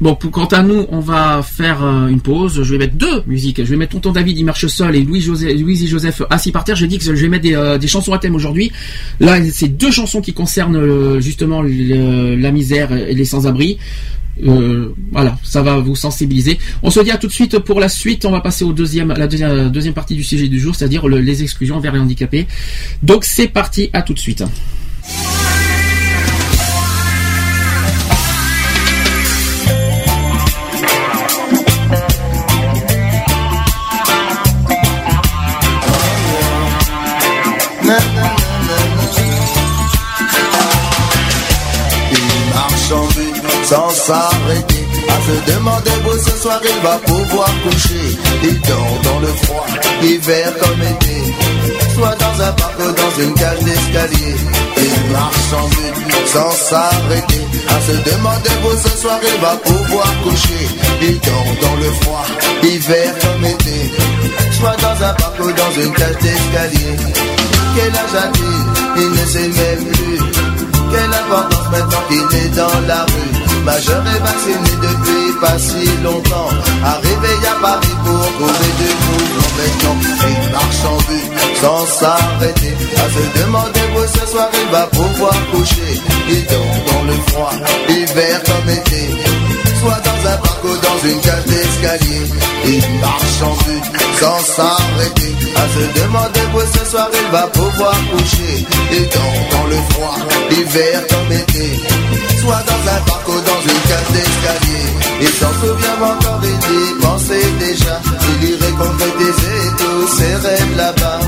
Bon, 0.00 0.14
pour, 0.14 0.30
quant 0.30 0.46
à 0.46 0.62
nous, 0.62 0.86
on 0.88 1.00
va 1.00 1.42
faire 1.42 1.84
euh, 1.84 2.06
une 2.08 2.22
pause. 2.22 2.62
Je 2.62 2.72
vais 2.72 2.78
mettre 2.78 2.94
deux 2.94 3.22
musiques. 3.26 3.58
Je 3.62 3.68
vais 3.68 3.76
mettre 3.76 3.92
Tonton 3.92 4.12
David, 4.12 4.38
il 4.38 4.44
marche 4.46 4.66
seul, 4.66 4.96
et 4.96 5.02
Louis 5.02 5.20
Joseph, 5.20 5.52
Louise 5.60 5.84
et 5.84 5.88
Joseph 5.88 6.22
assis 6.30 6.52
par 6.52 6.64
terre. 6.64 6.74
Je 6.74 6.86
dis 6.86 6.96
que 6.96 7.04
je 7.04 7.12
vais 7.12 7.28
mettre 7.28 7.42
des, 7.42 7.54
euh, 7.54 7.76
des 7.76 7.86
chansons 7.86 8.14
à 8.14 8.18
thème 8.18 8.34
aujourd'hui. 8.34 8.72
Là, 9.20 9.36
c'est 9.52 9.68
deux 9.68 9.90
chansons 9.90 10.22
qui 10.22 10.32
concernent 10.32 10.76
euh, 10.76 11.20
justement 11.20 11.60
le- 11.60 12.34
la 12.34 12.50
misère 12.50 12.92
et 12.92 13.12
les 13.14 13.24
sans-abri. 13.26 13.76
Voilà, 15.12 15.36
ça 15.42 15.62
va 15.62 15.78
vous 15.78 15.96
sensibiliser. 15.96 16.58
On 16.82 16.90
se 16.90 17.00
dit 17.00 17.10
à 17.10 17.16
tout 17.18 17.26
de 17.26 17.32
suite 17.32 17.58
pour 17.58 17.80
la 17.80 17.88
suite. 17.88 18.24
On 18.24 18.30
va 18.30 18.40
passer 18.40 18.64
au 18.64 18.72
deuxième, 18.72 19.12
la 19.12 19.26
deuxième, 19.26 19.94
partie 19.94 20.14
du 20.14 20.22
sujet 20.22 20.48
du 20.48 20.58
jour, 20.60 20.74
c'est-à-dire 20.74 21.06
le- 21.08 21.20
les 21.20 21.42
exclusions 21.42 21.76
envers 21.76 21.92
les 21.92 22.00
handicapés. 22.00 22.46
Donc 23.02 23.24
c'est 23.24 23.48
parti, 23.48 23.90
à 23.92 24.02
tout 24.02 24.14
de 24.14 24.18
suite. 24.18 24.44
Sans 43.70 43.90
s'arrêter. 43.90 44.84
À 45.08 45.16
se 45.26 45.52
demander 45.52 45.96
où 46.06 46.12
ce 46.18 46.34
soir 46.42 46.60
il 46.62 46.78
va 46.82 46.96
pouvoir 47.10 47.50
coucher. 47.62 48.06
Il 48.42 48.60
dort 48.62 48.96
dans 49.04 49.20
le 49.20 49.32
froid, 49.42 49.66
hiver 50.02 50.52
comme 50.60 50.82
été. 50.94 51.18
Soit 51.94 52.16
dans 52.24 52.36
un 52.48 52.52
parc 52.52 52.78
ou 52.80 52.90
dans 53.02 53.14
une 53.22 53.34
cage 53.34 53.60
d'escalier. 53.60 54.34
Il 54.76 55.12
marche 55.12 55.52
en 55.60 55.68
but 55.68 56.26
sans 56.26 56.50
s'arrêter. 56.50 57.42
À 57.68 57.80
se 57.86 57.94
demander 58.10 58.54
où 58.64 58.72
ce 58.84 58.90
soir 59.00 59.18
il 59.22 59.40
va 59.40 59.54
pouvoir 59.68 60.10
coucher. 60.24 60.64
Il 61.02 61.20
dort 61.20 61.52
dans 61.62 61.76
le 61.76 61.90
froid, 62.00 62.26
hiver 62.64 63.14
comme 63.22 63.44
été. 63.44 63.78
Soit 64.58 64.76
dans 64.86 64.98
un 65.08 65.14
parc 65.14 65.38
ou 65.38 65.52
dans 65.52 65.72
une 65.82 65.92
cage 65.92 66.18
d'escalier. 66.24 66.96
Quel 67.76 67.92
âge 68.02 68.24
a-t-il? 68.24 69.02
Il 69.02 69.10
ne 69.10 69.26
sait 69.26 69.48
même 69.60 69.84
plus. 69.92 70.18
Quelle 70.92 71.14
importance 71.22 71.68
maintenant 71.70 72.02
qu'il 72.08 72.38
est 72.38 72.48
dans 72.56 72.80
la 72.88 73.02
rue? 73.04 73.49
Majeur 73.64 74.02
et 74.06 74.20
vacciné 74.20 74.72
depuis 74.82 75.40
pas 75.40 75.58
si 75.58 75.86
longtemps. 76.02 76.50
Arrivé 76.84 77.32
à 77.48 77.60
Paris 77.60 77.96
pour 78.04 78.20
trouver 78.38 78.72
du 78.80 78.90
mouvement 79.06 79.50
Maintenant 79.60 79.96
il 80.28 80.52
marche 80.52 80.84
en 80.86 80.96
but 80.96 81.30
sans 81.60 81.86
s'arrêter. 81.86 82.74
À 82.96 83.06
se 83.10 83.42
demander 83.42 83.80
où 83.94 84.06
ce 84.06 84.26
soir 84.30 84.48
il 84.54 84.70
va 84.70 84.86
pouvoir 84.86 85.34
coucher. 85.52 86.00
Il 86.28 86.46
dort 86.46 86.92
dans 86.92 87.02
le 87.04 87.12
froid, 87.28 87.52
hiver 87.88 88.42
comme 88.44 88.70
été 88.70 89.39
Soit 89.80 90.00
dans 90.04 90.30
un 90.30 90.36
parc 90.36 90.64
ou 90.64 90.76
dans 90.76 91.08
une 91.08 91.20
cage 91.20 91.44
d'escalier. 91.46 92.22
Il 92.66 93.00
marche 93.00 93.40
en 93.42 93.54
but 93.64 93.84
sans 94.20 94.38
s'arrêter. 94.54 95.34
À 95.56 95.64
se 95.74 96.00
demander 96.00 96.44
où 96.54 96.60
ce 96.76 96.90
soir 96.90 97.08
il 97.12 97.32
va 97.32 97.46
pouvoir 97.46 97.96
coucher. 98.12 98.66
Il 98.92 99.08
dort 99.08 99.40
dans 99.52 99.66
le 99.72 99.76
froid, 99.90 100.16
hiver 100.50 101.00
comme 101.08 101.32
été. 101.32 101.80
Soit 102.42 102.62
dans 102.68 102.82
un 102.92 103.00
parc 103.08 103.28
ou 103.28 103.40
dans 103.40 103.62
une 103.70 103.82
cage 103.88 104.10
d'escalier. 104.12 104.86
Il 105.22 105.28
s'en 105.28 105.52
souvient 105.60 105.98
encore, 106.12 106.40
il 106.44 106.50
y 106.50 107.00
pensait 107.00 107.50
déjà. 107.58 108.00
Il 108.32 108.50
irait 108.50 108.72
concrétiser 108.72 109.60
tous 109.78 110.08
ses 110.16 110.34
rêves 110.46 110.76
là-bas. 110.76 111.20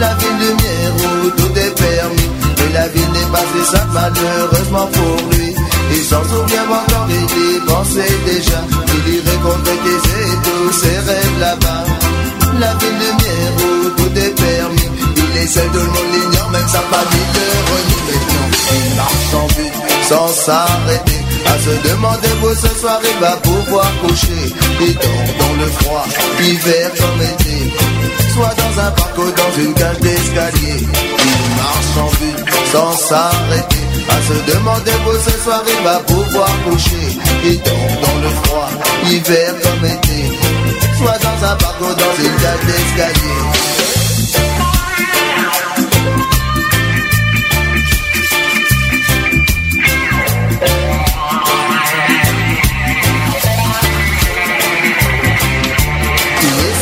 La 0.00 0.14
ville 0.14 0.38
lumière 0.40 0.92
où 1.22 1.30
tout 1.30 1.58
est 1.58 1.74
permis. 1.74 2.30
Mais 2.58 2.72
la 2.72 2.88
ville 2.88 3.12
n'est 3.12 3.30
pas 3.30 3.44
si 3.52 3.70
simple 3.70 3.92
malheureusement 3.92 4.86
pour 4.86 5.28
lui 5.36 5.54
il 5.90 6.04
s'en 6.04 6.22
souvient 6.24 6.64
encore, 6.64 7.08
il 7.08 7.56
y 7.56 7.60
pensait 7.60 8.18
déjà 8.26 8.60
Il 9.06 9.14
irait 9.14 9.40
concrétiser 9.42 10.26
tous 10.44 10.72
ses 10.72 10.98
rêves 10.98 11.38
là-bas. 11.40 11.84
La 12.60 12.74
ville 12.74 12.98
lumière 12.98 13.52
où 13.58 13.90
tout 13.90 14.18
est 14.18 14.34
permis. 14.34 14.90
Il 15.16 15.42
est 15.42 15.46
seul, 15.46 15.68
tout 15.72 15.78
le 15.78 15.84
monde 15.84 16.52
même 16.52 16.68
sa 16.68 16.80
famille 16.80 17.30
le 17.34 17.46
renie. 17.70 17.94
Il 18.72 18.96
marche 18.96 19.34
en 19.34 19.46
but 19.48 19.72
sans 20.08 20.28
s'arrêter. 20.28 21.20
À 21.46 21.58
se 21.58 21.88
demander 21.88 22.28
où 22.42 22.54
ce 22.54 22.80
soir 22.80 23.00
il 23.02 23.20
va 23.20 23.36
pouvoir 23.36 23.90
coucher. 24.00 24.54
Il 24.80 24.94
dort 24.94 25.34
dans 25.40 25.54
le 25.62 25.66
froid, 25.70 26.04
hiver 26.40 26.90
comme 26.98 27.20
été 27.20 27.72
Soit 28.32 28.54
dans 28.56 28.80
un 28.80 28.90
parc 28.92 29.18
ou 29.18 29.30
dans 29.30 29.62
une 29.62 29.74
cage 29.74 29.98
d'escalier 30.00 30.86
marche 31.56 31.96
en 31.98 32.10
but 32.18 32.54
sans 32.72 32.92
s'arrêter 33.08 33.84
à 34.08 34.16
se 34.28 34.52
demander 34.52 34.90
où 35.06 35.12
ce 35.24 35.42
soir 35.42 35.62
il 35.66 35.84
va 35.84 35.98
pouvoir 36.00 36.50
coucher. 36.64 37.06
Il 37.44 37.58
dort 37.62 37.94
dans 38.02 38.18
le 38.20 38.28
froid, 38.42 38.70
hiver 39.10 39.54
comme 39.62 39.84
été. 39.84 40.20
Soit 40.98 41.18
dans 41.18 41.46
un 41.50 41.56
parc 41.56 41.80
dans 41.80 42.14
une 42.24 42.36
cage 42.42 42.64
d'escalier. 42.66 43.40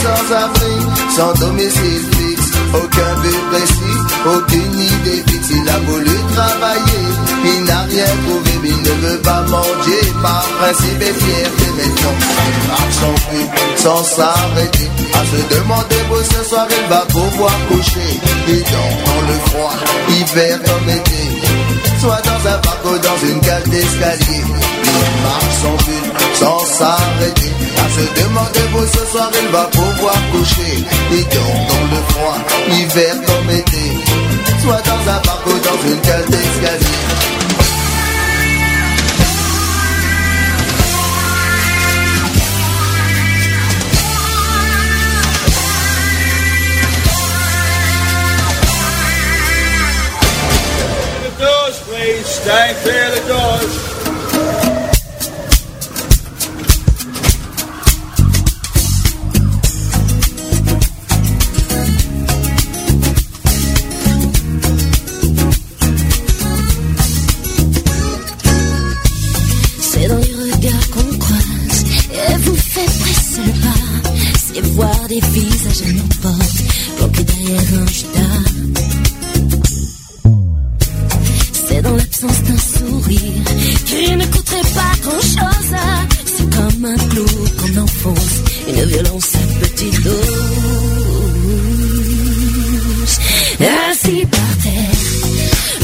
Sans 0.02 0.34
abri, 0.34 0.74
sans 1.16 1.32
domicile 1.34 2.11
aucun 2.74 3.14
but 3.22 3.42
précis, 3.50 3.98
aucune 4.26 4.78
idée 4.78 5.22
fixe. 5.28 5.50
Il 5.54 5.68
a 5.68 5.78
voulu 5.80 6.16
travailler, 6.34 7.04
il 7.44 7.64
n'a 7.64 7.82
rien 7.82 8.06
trouvé, 8.24 8.50
mais 8.62 8.68
il 8.70 8.82
ne 8.82 9.06
veut 9.06 9.18
pas 9.18 9.42
manger 9.42 10.02
par 10.22 10.42
principe 10.58 11.02
et 11.02 11.12
fierté. 11.12 11.66
Maintenant, 11.76 12.16
il 12.48 12.68
marche 12.68 13.02
en 13.08 13.14
plus, 13.28 13.82
sans 13.82 14.02
s'arrêter, 14.04 14.90
à 15.14 15.24
se 15.26 15.54
demander 15.54 16.02
où 16.10 16.22
ce 16.22 16.48
soir 16.48 16.66
il 16.70 16.88
va 16.88 17.04
pouvoir 17.08 17.52
coucher. 17.68 18.20
Il 18.48 18.62
dort 18.62 18.98
dans 19.06 19.22
le 19.28 19.38
froid, 19.46 19.74
hiver 20.08 20.58
comme 20.64 20.88
été, 20.88 21.22
soit 22.02 22.20
dans 22.22 22.50
un 22.50 22.58
parc 22.58 22.82
dans 22.82 23.26
une 23.28 23.40
cage 23.40 23.62
d'escalier. 23.64 24.42
Il 24.42 25.22
marche 25.22 25.54
sans 25.62 25.76
but, 25.86 26.06
sans 26.34 26.58
s'arrêter, 26.66 27.52
à 27.78 27.86
se 27.94 28.04
demander 28.20 28.66
où 28.74 28.86
ce 28.86 29.06
soir 29.12 29.30
il 29.40 29.48
va 29.48 29.64
pouvoir 29.78 30.18
coucher. 30.32 30.84
Dort 31.32 31.60
dans 31.70 31.86
le 31.94 32.00
froid, 32.08 32.38
hiver 32.76 33.14
comme 33.26 33.50
été, 33.50 33.84
soit 34.62 34.82
dans 34.90 35.12
un 35.12 35.18
parc 35.18 35.46
dans 35.46 35.88
une 35.88 36.00
cage 36.00 36.26
d'escalier. 36.26 37.11
Stay 52.32 52.74
clear 52.82 53.08
of 53.08 53.14
the 53.14 53.22
doors. 53.28 53.72
C'est 69.78 70.08
dans 70.08 70.16
les 70.16 70.34
regards 70.34 70.90
qu'on 70.90 71.18
croise 71.18 71.84
et 72.12 72.36
vous 72.38 72.56
fait 72.56 72.86
presser 73.00 73.42
le 73.44 73.52
pas. 73.60 74.10
C'est 74.54 74.62
voir 74.68 75.08
des 75.08 75.20
visages 75.20 75.82
à 75.86 75.92
nos 75.92 76.08
portes, 76.22 76.62
planqués 76.96 77.24
derrière 77.24 77.60
un 77.80 77.86
judas. 77.86 78.31
D'un 82.22 82.56
sourire 82.56 84.16
ne 84.16 84.26
coûterait 84.26 84.70
pas 84.74 84.94
grand 85.02 85.20
chose. 85.20 85.74
C'est 86.24 86.48
comme 86.54 86.84
un 86.84 86.96
clou 87.08 87.26
qu'on 87.58 87.82
enfonce, 87.82 88.42
une 88.68 88.84
violence 88.84 89.34
à 89.34 89.38
petite 89.64 90.02
dose. 90.02 90.14
Ainsi 93.60 94.26
par 94.26 94.56
terre, 94.62 94.98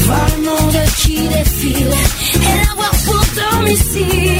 voir 0.05 0.27
le 0.37 0.43
monde 0.45 0.81
qui 0.97 1.15
défile 1.27 1.93
et 2.35 2.55
l'avoir 2.67 2.91
pour 3.05 3.25
domicile. 3.35 4.37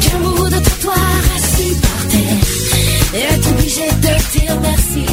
Qu'un 0.00 0.18
bout 0.20 0.48
de 0.48 0.60
trottoir 0.60 1.20
assis 1.36 1.74
par 1.82 2.08
terre 2.08 2.46
et 3.14 3.34
être 3.34 3.48
obligé 3.50 3.86
de 3.86 4.38
dire 4.38 4.56
merci 4.62 5.09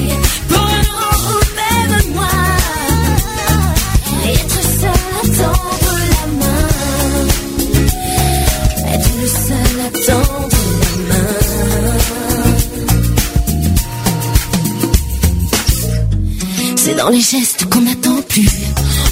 C'est 16.77 16.95
dans 16.95 17.09
les 17.09 17.19
gestes 17.19 17.65
qu'on 17.69 17.81
n'attend 17.81 18.21
plus 18.29 18.49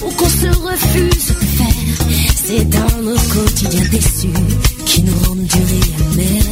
ou 0.05 0.11
qu'on 0.11 0.29
se 0.29 0.47
refuse 0.47 1.27
de 1.27 1.45
faire. 1.57 2.07
C'est 2.45 2.69
dans 2.69 3.01
nos 3.01 3.17
quotidiens 3.17 3.89
déçus 3.91 4.29
qui 4.85 5.01
nous 5.03 5.17
rendent 5.27 5.45
durs 5.45 5.59
et 5.59 6.03
amers. 6.13 6.43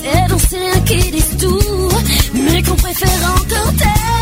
C'est 0.00 0.28
dans 0.30 0.38
ces 0.38 0.58
liens 0.58 0.80
qui 0.86 1.36
tout, 1.36 1.88
mais 2.34 2.62
qu'on 2.62 2.76
préfère 2.76 3.34
encore. 3.36 4.13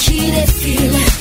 She 0.00 0.30
desfila 0.30 1.19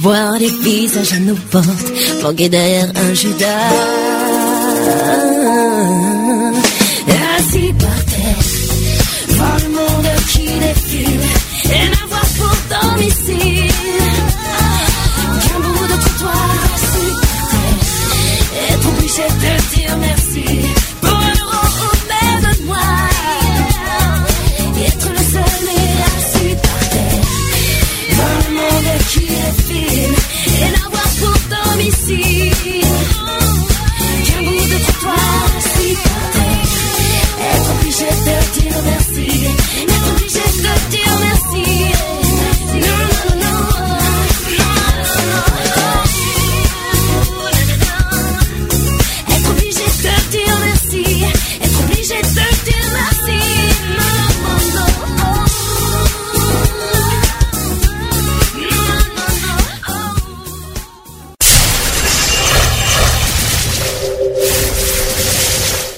voir 0.00 0.38
les 0.38 0.48
visages 0.48 1.12
à 1.12 1.20
nos 1.20 1.34
portes, 1.34 1.92
planqués 2.20 2.48
derrière 2.48 2.90
un 2.96 3.14
Judas. 3.14 3.70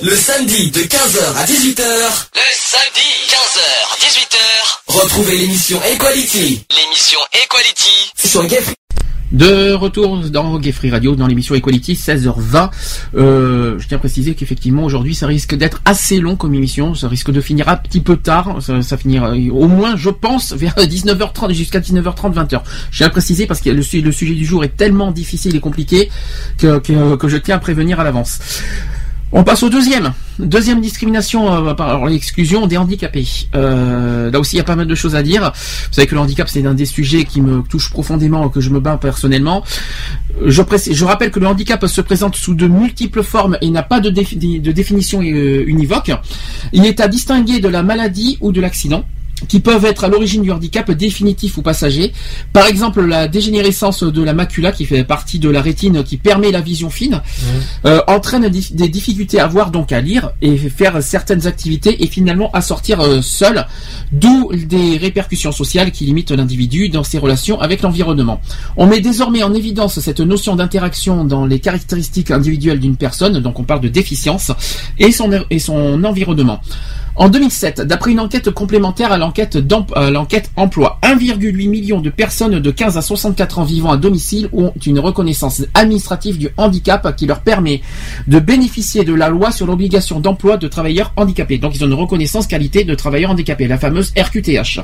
Le 0.03 0.11
samedi 0.17 0.71
de 0.73 0.81
15h 0.81 1.37
à 1.37 1.45
18h, 1.45 1.83
Le 2.35 2.53
samedi, 2.57 3.09
15h, 3.29 4.01
18h, 4.01 5.01
retrouvez 5.01 5.37
l'émission 5.39 5.79
Equality. 5.95 6.65
L'émission 6.77 7.19
Equality. 7.45 8.11
Sur 8.17 8.45
Gay 8.47 8.59
De 9.31 9.73
retour 9.75 10.19
dans 10.29 10.59
Gay 10.59 10.73
Free 10.73 10.91
Radio, 10.91 11.15
dans 11.15 11.29
l'émission 11.29 11.55
Equality, 11.55 11.95
16h20. 11.95 12.71
Euh, 13.15 13.79
je 13.79 13.87
tiens 13.87 13.97
à 13.97 14.01
préciser 14.01 14.35
qu'effectivement 14.35 14.83
aujourd'hui 14.85 15.15
ça 15.15 15.27
risque 15.29 15.55
d'être 15.55 15.81
assez 15.85 16.19
long 16.19 16.35
comme 16.35 16.55
émission, 16.55 16.95
ça 16.97 17.07
risque 17.09 17.31
de 17.31 17.41
finir 17.41 17.69
un 17.69 17.77
petit 17.77 18.01
peu 18.01 18.17
tard, 18.17 18.57
ça, 18.61 18.83
ça 18.83 18.97
finira 18.97 19.31
euh, 19.31 19.51
au 19.53 19.69
moins 19.69 19.97
je 19.97 20.11
pense 20.11 20.53
vers 20.53 20.75
19h30 20.79 21.53
jusqu'à 21.55 21.79
19h30, 21.79 22.35
20h. 22.35 22.61
Je 22.91 22.97
tiens 22.99 23.07
à 23.07 23.11
préciser 23.11 23.47
parce 23.47 23.61
que 23.61 23.71
le, 23.71 23.83
su- 23.83 24.01
le 24.03 24.11
sujet 24.11 24.35
du 24.35 24.45
jour 24.45 24.65
est 24.65 24.77
tellement 24.77 25.13
difficile 25.13 25.55
et 25.55 25.61
compliqué 25.61 26.11
que, 26.59 26.79
que, 26.81 27.15
que 27.17 27.29
je 27.29 27.37
tiens 27.37 27.55
à 27.57 27.61
prévenir 27.61 28.01
à 28.01 28.05
l'avance. 28.05 28.41
On 29.35 29.45
passe 29.45 29.63
au 29.63 29.71
deuxième. 29.71 30.13
Deuxième 30.39 30.83
discrimination 30.83 31.69
euh, 31.69 31.73
par 31.73 32.05
l'exclusion 32.05 32.67
des 32.67 32.77
handicapés. 32.77 33.27
Euh, 33.55 34.31
là 34.31 34.39
aussi, 34.39 34.57
il 34.57 34.59
y 34.59 34.61
a 34.61 34.65
pas 34.65 34.77
mal 34.77 34.87
de 34.87 34.95
choses 34.95 35.15
à 35.15 35.23
dire. 35.23 35.53
Vous 35.55 35.93
savez 35.93 36.07
que 36.07 36.15
le 36.15 36.21
handicap, 36.21 36.49
c'est 36.51 36.67
un 36.67 36.75
des 36.75 36.85
sujets 36.85 37.25
qui 37.25 37.41
me 37.41 37.63
touche 37.63 37.91
profondément, 37.91 38.51
que 38.51 38.61
je 38.61 38.69
me 38.69 38.79
bats 38.79 38.99
personnellement. 38.99 39.65
Je, 40.45 41.05
rappelle 41.05 41.31
que 41.31 41.41
le 41.41 41.47
handicap 41.47 41.87
se 41.87 42.01
présente 42.03 42.37
sous 42.37 42.55
de 42.55 42.67
multiples 42.67 43.23
formes 43.23 43.57
et 43.63 43.71
n'a 43.71 43.83
pas 43.83 44.01
de 44.01 44.11
définition 44.11 45.23
euh, 45.23 45.65
univoque. 45.67 46.13
Il 46.75 46.85
est 46.85 47.01
à 47.01 47.09
distinguer 47.09 47.61
de 47.61 47.69
la 47.69 47.83
maladie 47.83 48.37
ou 48.43 48.53
de 48.53 48.61
l'accident 48.61 49.05
qui 49.49 49.61
peuvent 49.61 49.85
être 49.85 50.05
à 50.05 50.09
l'origine 50.09 50.43
du 50.43 50.51
handicap 50.51 50.91
définitif 50.91 51.59
ou 51.59 51.63
passager. 51.63 52.13
Par 52.53 52.67
exemple, 52.67 53.05
la 53.05 53.29
dégénérescence 53.29 54.03
de 54.03 54.23
la 54.23 54.35
macula, 54.35 54.73
qui 54.73 54.85
fait 54.85 55.05
partie 55.05 55.39
de 55.39 55.49
la 55.49 55.63
rétine 55.63 56.03
qui 56.05 56.17
permet 56.17 56.51
la 56.51 56.61
vision 56.61 56.91
fine, 56.91 57.21
euh, 57.87 58.01
entraîne 58.07 58.49
des, 58.49 58.61
des 58.73 58.89
difficultés 58.89 59.41
à 59.41 59.47
voir, 59.47 59.71
donc 59.71 59.93
à 59.93 60.01
lire 60.01 60.33
et 60.41 60.57
faire 60.57 61.03
certaines 61.03 61.47
activités 61.47 62.03
et 62.03 62.07
finalement 62.07 62.51
à 62.53 62.61
sortir 62.61 63.01
euh, 63.01 63.23
seul, 63.23 63.67
d'où 64.13 64.51
des 64.55 64.97
répercussions 64.97 65.53
sociales 65.53 65.91
qui 65.91 66.05
limitent 66.05 66.31
l'individu 66.31 66.89
dans 66.89 67.05
ses 67.05 67.19
relations 67.19 67.61
avec 67.61 67.83
l'environnement. 67.83 68.41
On 68.77 68.87
met 68.87 69.01
désormais 69.01 69.43
en 69.43 69.55
évidence 69.55 70.01
cette 70.01 70.21
notion 70.21 70.57
d'interaction 70.57 71.25
dans 71.25 71.47
les 71.47 71.61
caractéristiques 71.61 72.31
individuelles 72.31 72.81
d'une 72.81 72.97
personne, 72.97 73.39
donc 73.41 73.59
on 73.59 73.65
parle 73.65 73.81
de 73.81 73.89
déficience, 73.89 74.53
et 74.99 75.13
son, 75.13 75.31
et 75.51 75.59
son 75.59 76.03
environnement. 76.05 76.61
En 77.15 77.29
2007, 77.29 77.83
d'après 77.83 78.13
une 78.13 78.21
enquête 78.21 78.51
complémentaire 78.51 79.13
à 79.13 79.19
l'enquête 79.19 79.59
l'enquête 80.11 80.51
emploi, 80.57 80.99
1,8 81.03 81.69
million 81.69 82.01
de 82.01 82.09
personnes 82.09 82.59
de 82.59 82.71
15 82.71 82.97
à 82.97 83.03
64 83.03 83.59
ans 83.59 83.65
vivant 83.65 83.93
à 83.93 83.99
domicile 83.99 84.49
ont 84.55 84.73
une 84.87 84.99
reconnaissance 84.99 85.63
administrative 85.75 86.39
du 86.39 86.49
handicap 86.57 87.15
qui 87.15 87.27
leur 87.27 87.41
permet 87.41 87.83
de 88.29 88.39
bénéficier 88.39 89.05
de 89.05 89.13
la 89.13 89.29
loi 89.29 89.53
sur 89.53 89.67
l'obligation 89.67 90.21
d'emploi 90.21 90.57
de 90.57 90.69
travailleurs 90.69 91.13
handicapés. 91.17 91.59
Donc 91.59 91.77
ils 91.77 91.85
ont 91.85 91.89
une 91.89 91.93
reconnaissance 91.93 92.47
qualité 92.47 92.85
de 92.85 92.95
travailleurs 92.95 93.33
handicapés, 93.33 93.69
la 93.69 93.79
fameuse 93.79 94.13
RQTH. 94.17 94.81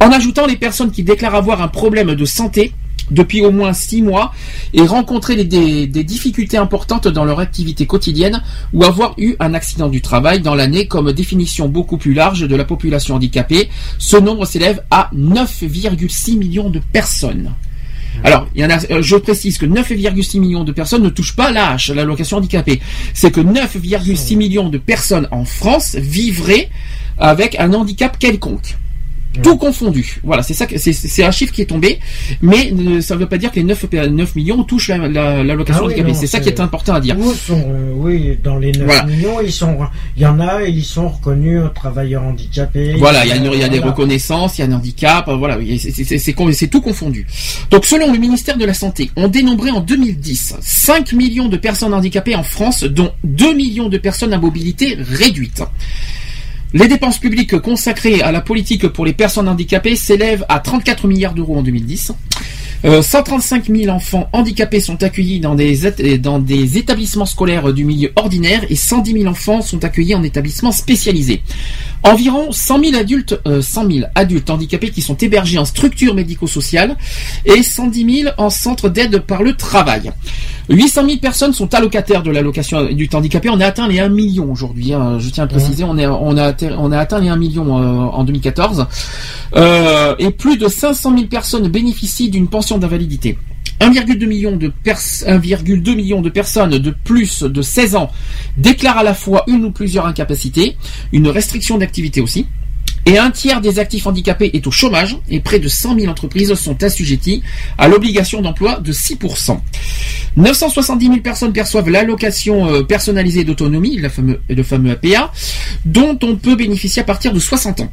En 0.00 0.12
ajoutant 0.12 0.46
les 0.46 0.56
personnes 0.56 0.92
qui 0.92 1.02
déclarent 1.02 1.34
avoir 1.34 1.62
un 1.62 1.68
problème 1.68 2.14
de 2.14 2.24
santé 2.24 2.72
depuis 3.10 3.44
au 3.44 3.50
moins 3.50 3.72
six 3.72 4.02
mois 4.02 4.32
et 4.72 4.82
rencontrer 4.82 5.44
des, 5.44 5.86
difficultés 5.86 6.56
importantes 6.56 7.08
dans 7.08 7.24
leur 7.24 7.40
activité 7.40 7.86
quotidienne 7.86 8.42
ou 8.72 8.84
avoir 8.84 9.14
eu 9.18 9.36
un 9.40 9.54
accident 9.54 9.88
du 9.88 10.00
travail 10.00 10.40
dans 10.40 10.54
l'année 10.54 10.86
comme 10.86 11.12
définition 11.12 11.68
beaucoup 11.68 11.98
plus 11.98 12.14
large 12.14 12.46
de 12.46 12.56
la 12.56 12.64
population 12.64 13.14
handicapée. 13.14 13.68
Ce 13.98 14.16
nombre 14.16 14.44
s'élève 14.46 14.82
à 14.90 15.10
9,6 15.14 16.38
millions 16.38 16.70
de 16.70 16.80
personnes. 16.92 17.52
Alors, 18.24 18.48
euh, 18.58 19.02
je 19.02 19.16
précise 19.16 19.58
que 19.58 19.66
9,6 19.66 20.40
millions 20.40 20.64
de 20.64 20.72
personnes 20.72 21.02
ne 21.02 21.10
touchent 21.10 21.36
pas 21.36 21.50
l'AH, 21.50 21.92
l'allocation 21.94 22.38
handicapée. 22.38 22.80
C'est 23.12 23.30
que 23.30 23.40
9,6 23.40 24.36
millions 24.36 24.68
de 24.68 24.78
personnes 24.78 25.28
en 25.30 25.44
France 25.44 25.96
vivraient 25.96 26.70
avec 27.18 27.56
un 27.58 27.72
handicap 27.74 28.18
quelconque. 28.18 28.76
Tout 29.42 29.56
confondu. 29.56 30.20
Voilà, 30.22 30.42
c'est 30.42 30.54
ça, 30.54 30.66
que- 30.66 30.78
c'est- 30.78 31.24
un 31.24 31.30
chiffre 31.30 31.52
qui 31.52 31.62
est 31.62 31.66
tombé, 31.66 31.98
mais 32.42 32.72
euh, 32.72 33.00
ça 33.00 33.14
ne 33.14 33.20
veut 33.20 33.26
pas 33.28 33.38
dire 33.38 33.50
que 33.50 33.56
les 33.56 33.64
9, 33.64 33.84
9 34.10 34.34
millions 34.36 34.62
touchent 34.64 34.88
la- 34.88 35.08
la- 35.08 35.42
l'allocation 35.44 35.82
Ah 35.84 35.86
oui, 35.86 35.94
handicapée. 35.94 36.14
c'est 36.14 36.26
ça 36.26 36.40
qui 36.40 36.48
est 36.48 36.60
important 36.60 36.94
à 36.94 37.00
dire. 37.00 37.16
Sont, 37.34 37.64
euh, 37.68 37.92
oui, 37.94 38.38
dans 38.42 38.56
les 38.58 38.72
9 38.72 38.84
Voilà. 38.86 39.04
millions, 39.04 39.40
ils 39.40 39.52
sont, 39.52 39.76
il 40.16 40.22
y 40.22 40.26
en 40.26 40.38
a, 40.40 40.62
ils 40.64 40.84
sont 40.84 41.08
reconnus 41.08 41.60
euh, 41.64 41.68
travailleurs 41.68 42.22
handicapés. 42.22 42.94
Voilà, 42.98 43.24
il 43.24 43.28
y 43.28 43.32
a, 43.32 43.36
une- 43.36 43.52
il 43.52 43.58
y 43.58 43.64
a 43.64 43.68
des 43.68 43.78
Voilà. 43.78 43.92
reconnaissances, 43.92 44.58
il 44.58 44.62
y 44.62 44.64
a 44.64 44.68
un 44.68 44.72
handicap, 44.72 45.28
euh, 45.28 45.36
voilà, 45.36 45.58
c'est 45.78 46.68
tout 46.68 46.80
confondu. 46.80 47.26
Donc 47.70 47.84
selon 47.84 48.12
le 48.12 48.18
ministère 48.18 48.56
de 48.56 48.64
la 48.64 48.74
Santé, 48.74 49.10
on 49.16 49.28
dénombrait 49.28 49.70
en 49.70 49.80
2010 49.80 50.54
5 50.60 51.12
millions 51.12 51.48
de 51.48 51.56
personnes 51.56 51.94
handicapées 51.94 52.34
en 52.36 52.42
France, 52.42 52.84
dont 52.84 53.12
2 53.24 53.54
millions 53.54 53.88
de 53.88 53.98
personnes 53.98 54.32
à 54.32 54.38
mobilité 54.38 54.96
réduite. 54.98 55.62
Les 56.78 56.88
dépenses 56.88 57.18
publiques 57.18 57.58
consacrées 57.60 58.20
à 58.20 58.32
la 58.32 58.42
politique 58.42 58.86
pour 58.88 59.06
les 59.06 59.14
personnes 59.14 59.48
handicapées 59.48 59.96
s'élèvent 59.96 60.44
à 60.50 60.58
34 60.60 61.08
milliards 61.08 61.32
d'euros 61.32 61.56
en 61.56 61.62
2010. 61.62 62.12
Euh, 62.84 63.00
135 63.00 63.74
000 63.74 63.88
enfants 63.88 64.28
handicapés 64.34 64.80
sont 64.80 65.02
accueillis 65.02 65.40
dans 65.40 65.54
des, 65.54 65.86
ét- 65.86 66.20
dans 66.20 66.38
des 66.38 66.76
établissements 66.76 67.24
scolaires 67.24 67.72
du 67.72 67.86
milieu 67.86 68.12
ordinaire 68.16 68.60
et 68.68 68.76
110 68.76 69.12
000 69.12 69.24
enfants 69.24 69.62
sont 69.62 69.82
accueillis 69.86 70.14
en 70.14 70.22
établissements 70.22 70.70
spécialisés. 70.72 71.42
Environ 72.12 72.52
100 72.52 72.84
000 72.84 72.96
adultes, 72.96 73.40
euh, 73.46 73.60
100 73.62 73.90
000 73.90 74.06
adultes 74.14 74.48
handicapés 74.50 74.90
qui 74.90 75.02
sont 75.02 75.16
hébergés 75.16 75.58
en 75.58 75.64
structures 75.64 76.14
médico-sociales 76.14 76.96
et 77.44 77.62
110 77.62 78.20
000 78.22 78.34
en 78.38 78.48
centre 78.50 78.88
d'aide 78.88 79.18
par 79.20 79.42
le 79.42 79.54
travail. 79.56 80.12
800 80.68 81.04
000 81.06 81.18
personnes 81.18 81.52
sont 81.52 81.74
allocataires 81.74 82.22
de 82.22 82.30
l'allocation 82.30 82.84
du 82.86 83.08
handicapé. 83.12 83.48
On 83.50 83.60
a 83.60 83.66
atteint 83.66 83.88
les 83.88 84.00
1 84.00 84.08
million 84.08 84.50
aujourd'hui. 84.50 84.92
hein. 84.92 85.18
Je 85.18 85.28
tiens 85.30 85.44
à 85.44 85.46
préciser, 85.46 85.84
on, 85.84 85.96
est, 85.98 86.06
on, 86.06 86.36
a, 86.36 86.52
atte- 86.52 86.74
on 86.78 86.92
a 86.92 86.98
atteint 86.98 87.18
les 87.20 87.28
1 87.28 87.36
million 87.36 87.78
euh, 87.78 88.06
en 88.06 88.24
2014. 88.24 88.86
Euh, 89.56 90.14
et 90.18 90.30
plus 90.30 90.56
de 90.58 90.68
500 90.68 91.12
000 91.16 91.26
personnes 91.28 91.68
bénéficient 91.68 92.28
d'une 92.30 92.48
pension 92.48 92.78
d'invalidité. 92.78 93.38
1,2 93.80 94.26
million 94.26 94.56
de 94.56 94.68
pers- 94.68 95.24
1,2 95.26 95.94
million 95.94 96.20
de 96.22 96.30
personnes 96.30 96.78
de 96.78 96.90
plus 97.04 97.42
de 97.42 97.62
16 97.62 97.96
ans 97.96 98.10
déclarent 98.56 98.98
à 98.98 99.02
la 99.02 99.14
fois 99.14 99.44
une 99.46 99.64
ou 99.64 99.70
plusieurs 99.70 100.06
incapacités, 100.06 100.76
une 101.12 101.28
restriction 101.28 101.78
d'activité 101.78 102.20
aussi. 102.20 102.46
Et 103.08 103.18
un 103.18 103.30
tiers 103.30 103.60
des 103.60 103.78
actifs 103.78 104.08
handicapés 104.08 104.50
est 104.52 104.66
au 104.66 104.72
chômage 104.72 105.16
et 105.30 105.38
près 105.38 105.60
de 105.60 105.68
100 105.68 105.96
000 106.00 106.10
entreprises 106.10 106.52
sont 106.54 106.82
assujetties 106.82 107.40
à 107.78 107.86
l'obligation 107.86 108.42
d'emploi 108.42 108.80
de 108.80 108.92
6%. 108.92 109.60
970 110.36 111.06
000 111.06 111.18
personnes 111.20 111.52
perçoivent 111.52 111.88
l'allocation 111.88 112.68
euh, 112.68 112.82
personnalisée 112.82 113.44
d'autonomie, 113.44 113.96
le 113.96 114.08
fameux 114.64 114.90
APA, 114.90 115.32
dont 115.84 116.18
on 116.24 116.34
peut 116.34 116.56
bénéficier 116.56 117.02
à 117.02 117.04
partir 117.04 117.32
de 117.32 117.38
60 117.38 117.80
ans. 117.80 117.92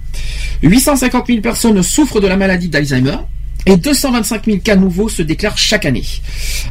850 0.64 1.28
000 1.28 1.42
personnes 1.42 1.84
souffrent 1.84 2.20
de 2.20 2.28
la 2.28 2.36
maladie 2.36 2.70
d'Alzheimer. 2.70 3.18
Et 3.66 3.78
225 3.78 4.46
000 4.46 4.58
cas 4.60 4.76
nouveaux 4.76 5.10
se 5.10 5.22
déclarent 5.22 5.58
chaque 5.58 5.86
année. 5.86 6.04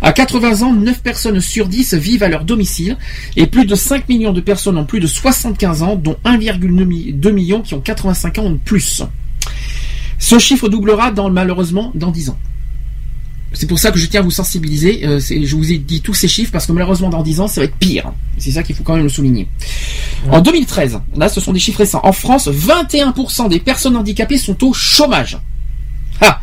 À 0.03 0.13
80 0.13 0.63
ans, 0.63 0.73
9 0.75 1.03
personnes 1.03 1.41
sur 1.41 1.69
10 1.69 1.95
vivent 1.95 2.23
à 2.23 2.29
leur 2.29 2.45
domicile 2.45 2.99
et 3.37 3.47
plus 3.47 3.65
de 3.65 3.75
5 3.75 4.09
millions 4.09 4.33
de 4.33 4.41
personnes 4.41 4.77
ont 4.77 4.85
plus 4.85 5.01
de 5.01 5.07
75 5.07 5.83
ans, 5.83 5.97
dont 5.97 6.17
1,2 6.25 7.33
million 7.33 7.63
qui 7.63 7.75
ont 7.75 7.81
85 7.81 8.39
ans 8.39 8.47
ou 8.51 8.59
plus. 8.59 9.03
Ce 10.19 10.39
chiffre 10.39 10.69
doublera 10.69 11.11
dans, 11.11 11.31
malheureusement 11.31 11.93
dans 11.95 12.11
10 12.11 12.31
ans. 12.31 12.39
C'est 13.55 13.67
pour 13.67 13.79
ça 13.79 13.91
que 13.91 13.99
je 13.99 14.07
tiens 14.07 14.21
à 14.21 14.23
vous 14.23 14.31
sensibiliser. 14.31 15.05
Euh, 15.05 15.21
je 15.21 15.57
vous 15.57 15.73
ai 15.73 15.79
dit 15.79 16.01
tous 16.01 16.15
ces 16.15 16.29
chiffres 16.29 16.53
parce 16.53 16.67
que 16.67 16.73
malheureusement 16.73 17.11
dans 17.11 17.23
10 17.23 17.41
ans 17.41 17.49
ça 17.49 17.61
va 17.61 17.67
être 17.67 17.77
pire. 17.77 18.13
C'est 18.39 18.53
ça 18.53 18.63
qu'il 18.63 18.75
faut 18.75 18.83
quand 18.83 18.95
même 18.95 19.03
le 19.03 19.09
souligner. 19.09 19.49
En 20.31 20.41
2013, 20.41 21.01
là 21.17 21.29
ce 21.29 21.41
sont 21.41 21.53
des 21.53 21.59
chiffres 21.59 21.79
récents. 21.79 22.01
En 22.03 22.13
France, 22.13 22.49
21% 22.49 23.49
des 23.49 23.61
personnes 23.61 23.97
handicapées 23.97 24.39
sont 24.39 24.65
au 24.65 24.73
chômage. 24.73 25.39
Ah, 26.21 26.41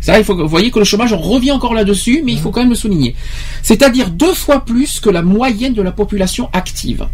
ça, 0.00 0.18
il 0.18 0.24
faut, 0.24 0.34
vous 0.36 0.48
voyez 0.48 0.70
que 0.70 0.78
le 0.78 0.84
chômage, 0.84 1.12
on 1.12 1.18
revient 1.18 1.50
encore 1.52 1.74
là-dessus, 1.74 2.22
mais 2.24 2.32
il 2.32 2.38
faut 2.40 2.50
quand 2.50 2.60
même 2.60 2.70
le 2.70 2.74
souligner. 2.76 3.14
C'est-à-dire 3.62 4.10
deux 4.10 4.34
fois 4.34 4.64
plus 4.64 5.00
que 5.00 5.10
la 5.10 5.22
moyenne 5.22 5.74
de 5.74 5.82
la 5.82 5.92
population 5.92 6.48
active. 6.52 7.06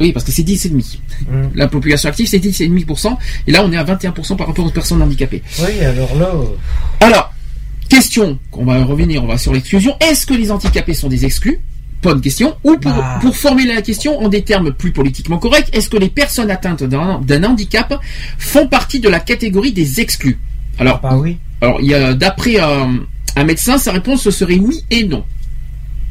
Oui, 0.00 0.12
parce 0.12 0.24
que 0.24 0.32
c'est 0.32 0.42
10,5. 0.42 0.98
La 1.54 1.68
population 1.68 2.08
active, 2.08 2.26
c'est 2.26 2.38
10,5%. 2.38 3.16
Et 3.46 3.52
là, 3.52 3.62
on 3.64 3.70
est 3.72 3.76
à 3.76 3.84
21% 3.84 4.36
par 4.36 4.48
rapport 4.48 4.66
aux 4.66 4.70
personnes 4.70 5.00
handicapées. 5.02 5.42
Oui, 5.60 5.84
alors 5.84 6.14
là. 6.16 6.30
Alors, 7.00 7.32
question, 7.88 8.38
on 8.52 8.64
va 8.64 8.82
revenir, 8.84 9.22
on 9.22 9.28
va 9.28 9.38
sur 9.38 9.52
l'exclusion. 9.52 9.96
Est-ce 10.00 10.26
que 10.26 10.34
les 10.34 10.50
handicapés 10.50 10.94
sont 10.94 11.08
des 11.08 11.24
exclus? 11.24 11.60
Bonne 12.02 12.20
question. 12.20 12.56
Ou 12.64 12.76
pour, 12.76 12.92
Bah. 12.92 13.18
pour 13.22 13.36
formuler 13.36 13.72
la 13.72 13.82
question 13.82 14.18
en 14.18 14.28
des 14.28 14.42
termes 14.42 14.72
plus 14.72 14.90
politiquement 14.92 15.38
corrects, 15.38 15.68
est-ce 15.72 15.88
que 15.88 15.96
les 15.96 16.10
personnes 16.10 16.50
atteintes 16.50 16.82
d'un 16.82 17.20
d'un 17.20 17.44
handicap 17.44 17.98
font 18.36 18.66
partie 18.66 19.00
de 19.00 19.08
la 19.08 19.20
catégorie 19.20 19.72
des 19.72 20.00
exclus? 20.00 20.38
Alors, 20.78 21.00
Bah 21.00 21.16
oui. 21.16 21.38
Alors 21.64 22.14
d'après 22.14 22.58
un 22.58 23.44
médecin, 23.44 23.78
sa 23.78 23.92
réponse 23.92 24.28
serait 24.30 24.58
oui 24.58 24.82
et 24.90 25.04
non. 25.04 25.24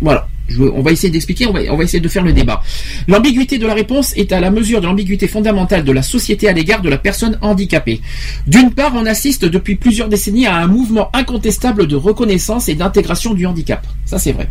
Voilà. 0.01 0.27
On 0.59 0.81
va 0.81 0.91
essayer 0.91 1.09
d'expliquer, 1.09 1.47
on 1.47 1.53
va 1.77 1.83
essayer 1.83 2.01
de 2.01 2.07
faire 2.09 2.23
le 2.23 2.33
débat. 2.33 2.61
L'ambiguïté 3.07 3.57
de 3.57 3.65
la 3.65 3.73
réponse 3.73 4.13
est 4.17 4.33
à 4.33 4.41
la 4.41 4.51
mesure 4.51 4.81
de 4.81 4.87
l'ambiguïté 4.87 5.29
fondamentale 5.29 5.85
de 5.85 5.91
la 5.93 6.03
société 6.03 6.49
à 6.49 6.51
l'égard 6.51 6.81
de 6.81 6.89
la 6.89 6.97
personne 6.97 7.37
handicapée. 7.41 8.01
D'une 8.45 8.71
part, 8.71 8.91
on 8.93 9.05
assiste 9.05 9.45
depuis 9.45 9.75
plusieurs 9.75 10.09
décennies 10.09 10.45
à 10.45 10.57
un 10.57 10.67
mouvement 10.67 11.09
incontestable 11.13 11.87
de 11.87 11.95
reconnaissance 11.95 12.67
et 12.67 12.75
d'intégration 12.75 13.33
du 13.33 13.45
handicap. 13.45 13.87
Ça, 14.05 14.19
c'est 14.19 14.33
vrai. 14.33 14.49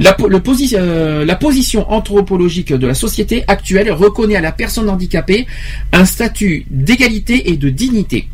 Euh, 0.00 1.24
la 1.24 1.36
position 1.36 1.92
anthropologique 1.92 2.72
de 2.72 2.86
la 2.86 2.94
société 2.94 3.44
actuelle 3.48 3.90
reconnaît 3.90 4.36
à 4.36 4.40
la 4.40 4.52
personne 4.52 4.88
handicapée 4.88 5.46
un 5.92 6.04
statut 6.04 6.66
d'égalité 6.70 7.50
et 7.50 7.56
de 7.56 7.68
dignité. 7.68 8.28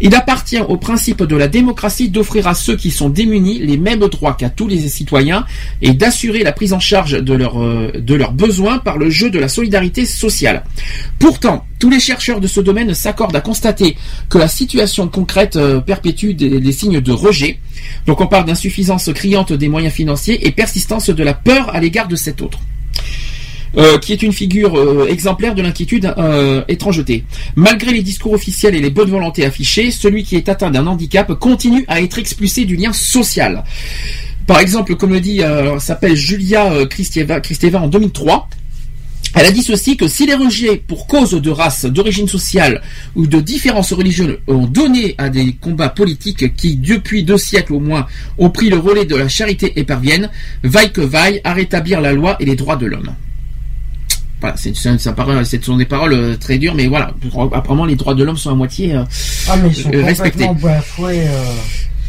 Il 0.00 0.14
appartient 0.14 0.60
au 0.60 0.76
principe 0.76 1.22
de 1.24 1.36
la 1.36 1.48
démocratie 1.48 2.10
d'offrir 2.10 2.46
à 2.46 2.54
ceux 2.54 2.76
qui 2.76 2.90
sont 2.90 3.08
démunis 3.08 3.58
les 3.58 3.76
mêmes 3.76 4.00
droits 4.00 4.34
qu'à 4.34 4.50
tous 4.50 4.68
les 4.68 4.88
citoyens 4.88 5.44
et 5.82 5.92
d'assurer 5.92 6.44
la 6.44 6.52
prise 6.52 6.72
en 6.72 6.80
charge 6.80 7.12
de, 7.12 7.34
leur, 7.34 7.60
euh, 7.60 7.90
de 7.98 8.14
leurs 8.14 8.32
besoins 8.32 8.78
par 8.78 8.98
le 8.98 9.10
jeu 9.10 9.30
de 9.30 9.38
la 9.38 9.48
solidarité 9.48 10.06
sociale. 10.06 10.64
Pourtant, 11.18 11.64
tous 11.78 11.90
les 11.90 12.00
chercheurs 12.00 12.40
de 12.40 12.46
ce 12.46 12.60
domaine 12.60 12.94
s'accordent 12.94 13.36
à 13.36 13.40
constater 13.40 13.96
que 14.28 14.38
la 14.38 14.48
situation 14.48 15.08
concrète 15.08 15.56
euh, 15.56 15.80
perpétue 15.80 16.32
des, 16.32 16.72
signes 16.72 17.00
de 17.00 17.12
rejet. 17.12 17.58
Donc 18.06 18.20
on 18.20 18.26
parle 18.26 18.46
d'insuffisance 18.46 19.10
criante 19.12 19.52
des 19.52 19.68
moyens 19.68 19.94
financiers 19.94 20.46
et 20.46 20.50
persistance 20.50 21.10
de 21.10 21.22
la 21.22 21.34
peur 21.34 21.74
à 21.74 21.80
l'égard 21.80 22.08
de 22.08 22.16
cet 22.16 22.42
autre. 22.42 22.58
Euh, 23.76 23.98
qui 23.98 24.14
est 24.14 24.22
une 24.22 24.32
figure 24.32 24.78
euh, 24.78 25.06
exemplaire 25.08 25.54
de 25.54 25.60
l'inquiétude 25.60 26.14
étrangeté. 26.68 27.24
Malgré 27.54 27.92
les 27.92 28.02
discours 28.02 28.32
officiels 28.32 28.74
et 28.74 28.80
les 28.80 28.88
bonnes 28.88 29.10
volontés 29.10 29.44
affichées, 29.44 29.90
celui 29.90 30.24
qui 30.24 30.36
est 30.36 30.48
atteint 30.48 30.70
d'un 30.70 30.86
handicap 30.86 31.32
continue 31.34 31.84
à 31.86 32.00
être 32.00 32.18
expulsé 32.18 32.64
du 32.64 32.76
lien 32.76 32.94
social. 32.94 33.64
Par 34.46 34.58
exemple, 34.58 34.96
comme 34.96 35.12
le 35.12 35.20
dit, 35.20 35.40
elle 35.40 35.78
s'appelle 35.80 36.16
Julia 36.16 36.86
Kristeva, 36.86 37.40
Kristeva 37.40 37.82
en 37.82 37.88
2003. 37.88 38.48
Elle 39.34 39.46
a 39.46 39.50
dit 39.52 39.62
ceci 39.62 39.96
que 39.96 40.08
si 40.08 40.26
les 40.26 40.34
rejets 40.34 40.76
pour 40.86 41.06
cause 41.06 41.32
de 41.32 41.50
race, 41.50 41.84
d'origine 41.84 42.26
sociale 42.28 42.82
ou 43.14 43.26
de 43.26 43.40
différence 43.40 43.92
religieuse 43.92 44.38
ont 44.48 44.66
donné 44.66 45.14
à 45.18 45.28
des 45.28 45.52
combats 45.52 45.90
politiques 45.90 46.56
qui, 46.56 46.76
depuis 46.76 47.22
deux 47.24 47.36
siècles 47.38 47.74
au 47.74 47.80
moins, 47.80 48.06
ont 48.38 48.50
pris 48.50 48.70
le 48.70 48.78
relais 48.78 49.04
de 49.04 49.14
la 49.16 49.28
charité 49.28 49.78
épervienne, 49.78 50.30
vaille 50.64 50.92
que 50.92 51.02
vaille 51.02 51.40
à 51.44 51.52
rétablir 51.52 52.00
la 52.00 52.12
loi 52.12 52.36
et 52.40 52.44
les 52.46 52.56
droits 52.56 52.76
de 52.76 52.86
l'homme. 52.86 53.14
Voilà, 54.40 54.56
c'est 54.56 54.74
c'est- 54.76 54.98
ça 54.98 55.12
paraît- 55.12 55.44
ce 55.44 55.60
sont 55.60 55.76
des 55.76 55.84
paroles 55.84 56.12
euh, 56.14 56.36
très 56.36 56.58
dures, 56.58 56.74
mais 56.74 56.86
voilà, 56.86 57.12
apparemment 57.52 57.84
les 57.84 57.96
droits 57.96 58.14
de 58.14 58.22
l'homme 58.24 58.36
sont 58.36 58.50
à 58.50 58.54
moitié 58.54 58.94
euh, 58.94 59.02
Ah, 59.48 59.56
mais 59.56 59.68
ils 59.68 59.74
sont 59.74 59.90
euh, 59.92 60.04
respectés. 60.04 60.46
complètement 60.46 60.70
bafoués. 60.74 61.22
euh, 61.26 61.54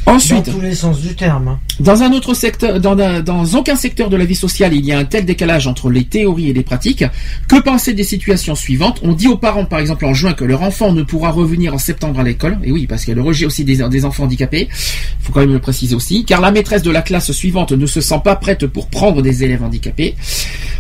Ensuite, 0.06 0.46
Dans 0.48 0.54
tous 0.54 0.62
les 0.62 0.74
sens 0.76 1.00
du 1.02 1.16
terme. 1.16 1.48
hein. 1.50 1.60
Dans 1.80 2.04
un 2.04 2.12
autre 2.12 2.34
secteur, 2.34 2.80
dans, 2.80 2.96
dans 3.22 3.46
aucun 3.56 3.76
secteur 3.76 4.10
de 4.10 4.18
la 4.18 4.26
vie 4.26 4.36
sociale, 4.36 4.74
il 4.74 4.86
y 4.86 4.92
a 4.92 4.98
un 4.98 5.06
tel 5.06 5.26
décalage 5.26 5.66
entre 5.66 5.90
les 5.90 6.04
théories 6.04 6.50
et 6.50 6.54
les 6.54 6.64
pratiques. 6.64 7.06
Que 7.48 7.62
penser 7.62 7.94
des 7.94 8.04
situations 8.04 8.56
suivantes? 8.56 9.00
On 9.02 9.14
dit 9.14 9.28
aux 9.28 9.38
parents, 9.38 9.66
par 9.66 9.80
exemple 9.80 10.06
en 10.06 10.14
juin, 10.14 10.34
que 10.34 10.44
leur 10.44 10.62
enfant 10.62 10.92
ne 10.92 11.04
pourra 11.04 11.32
revenir 11.32 11.74
en 11.74 11.78
septembre 11.78 12.20
à 12.20 12.24
l'école. 12.24 12.58
Et 12.64 12.72
oui, 12.72 12.86
parce 12.86 13.06
qu'il 13.06 13.12
y 13.12 13.14
a 13.14 13.16
le 13.16 13.22
rejet 13.22 13.46
aussi 13.46 13.64
des, 13.64 13.78
des 13.78 14.06
enfants 14.06 14.26
handicapés. 14.26 14.68
Il 14.70 15.26
faut 15.26 15.32
quand 15.32 15.40
même 15.40 15.54
le 15.54 15.60
préciser 15.60 15.96
aussi. 15.96 16.26
Car 16.26 16.42
la 16.42 16.52
maîtresse 16.52 16.84
de 16.84 16.92
la 16.92 17.02
classe 17.02 17.32
suivante 17.32 17.72
ne 17.72 17.86
se 17.86 18.02
sent 18.02 18.22
pas 18.24 18.36
prête 18.36 18.68
pour 18.68 18.90
prendre 18.90 19.22
des 19.22 19.44
élèves 19.46 19.64
handicapés. 19.64 20.16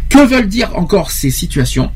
Que 0.10 0.26
veulent 0.26 0.48
dire 0.48 0.72
encore 0.76 1.12
ces 1.12 1.30
situations? 1.30 1.92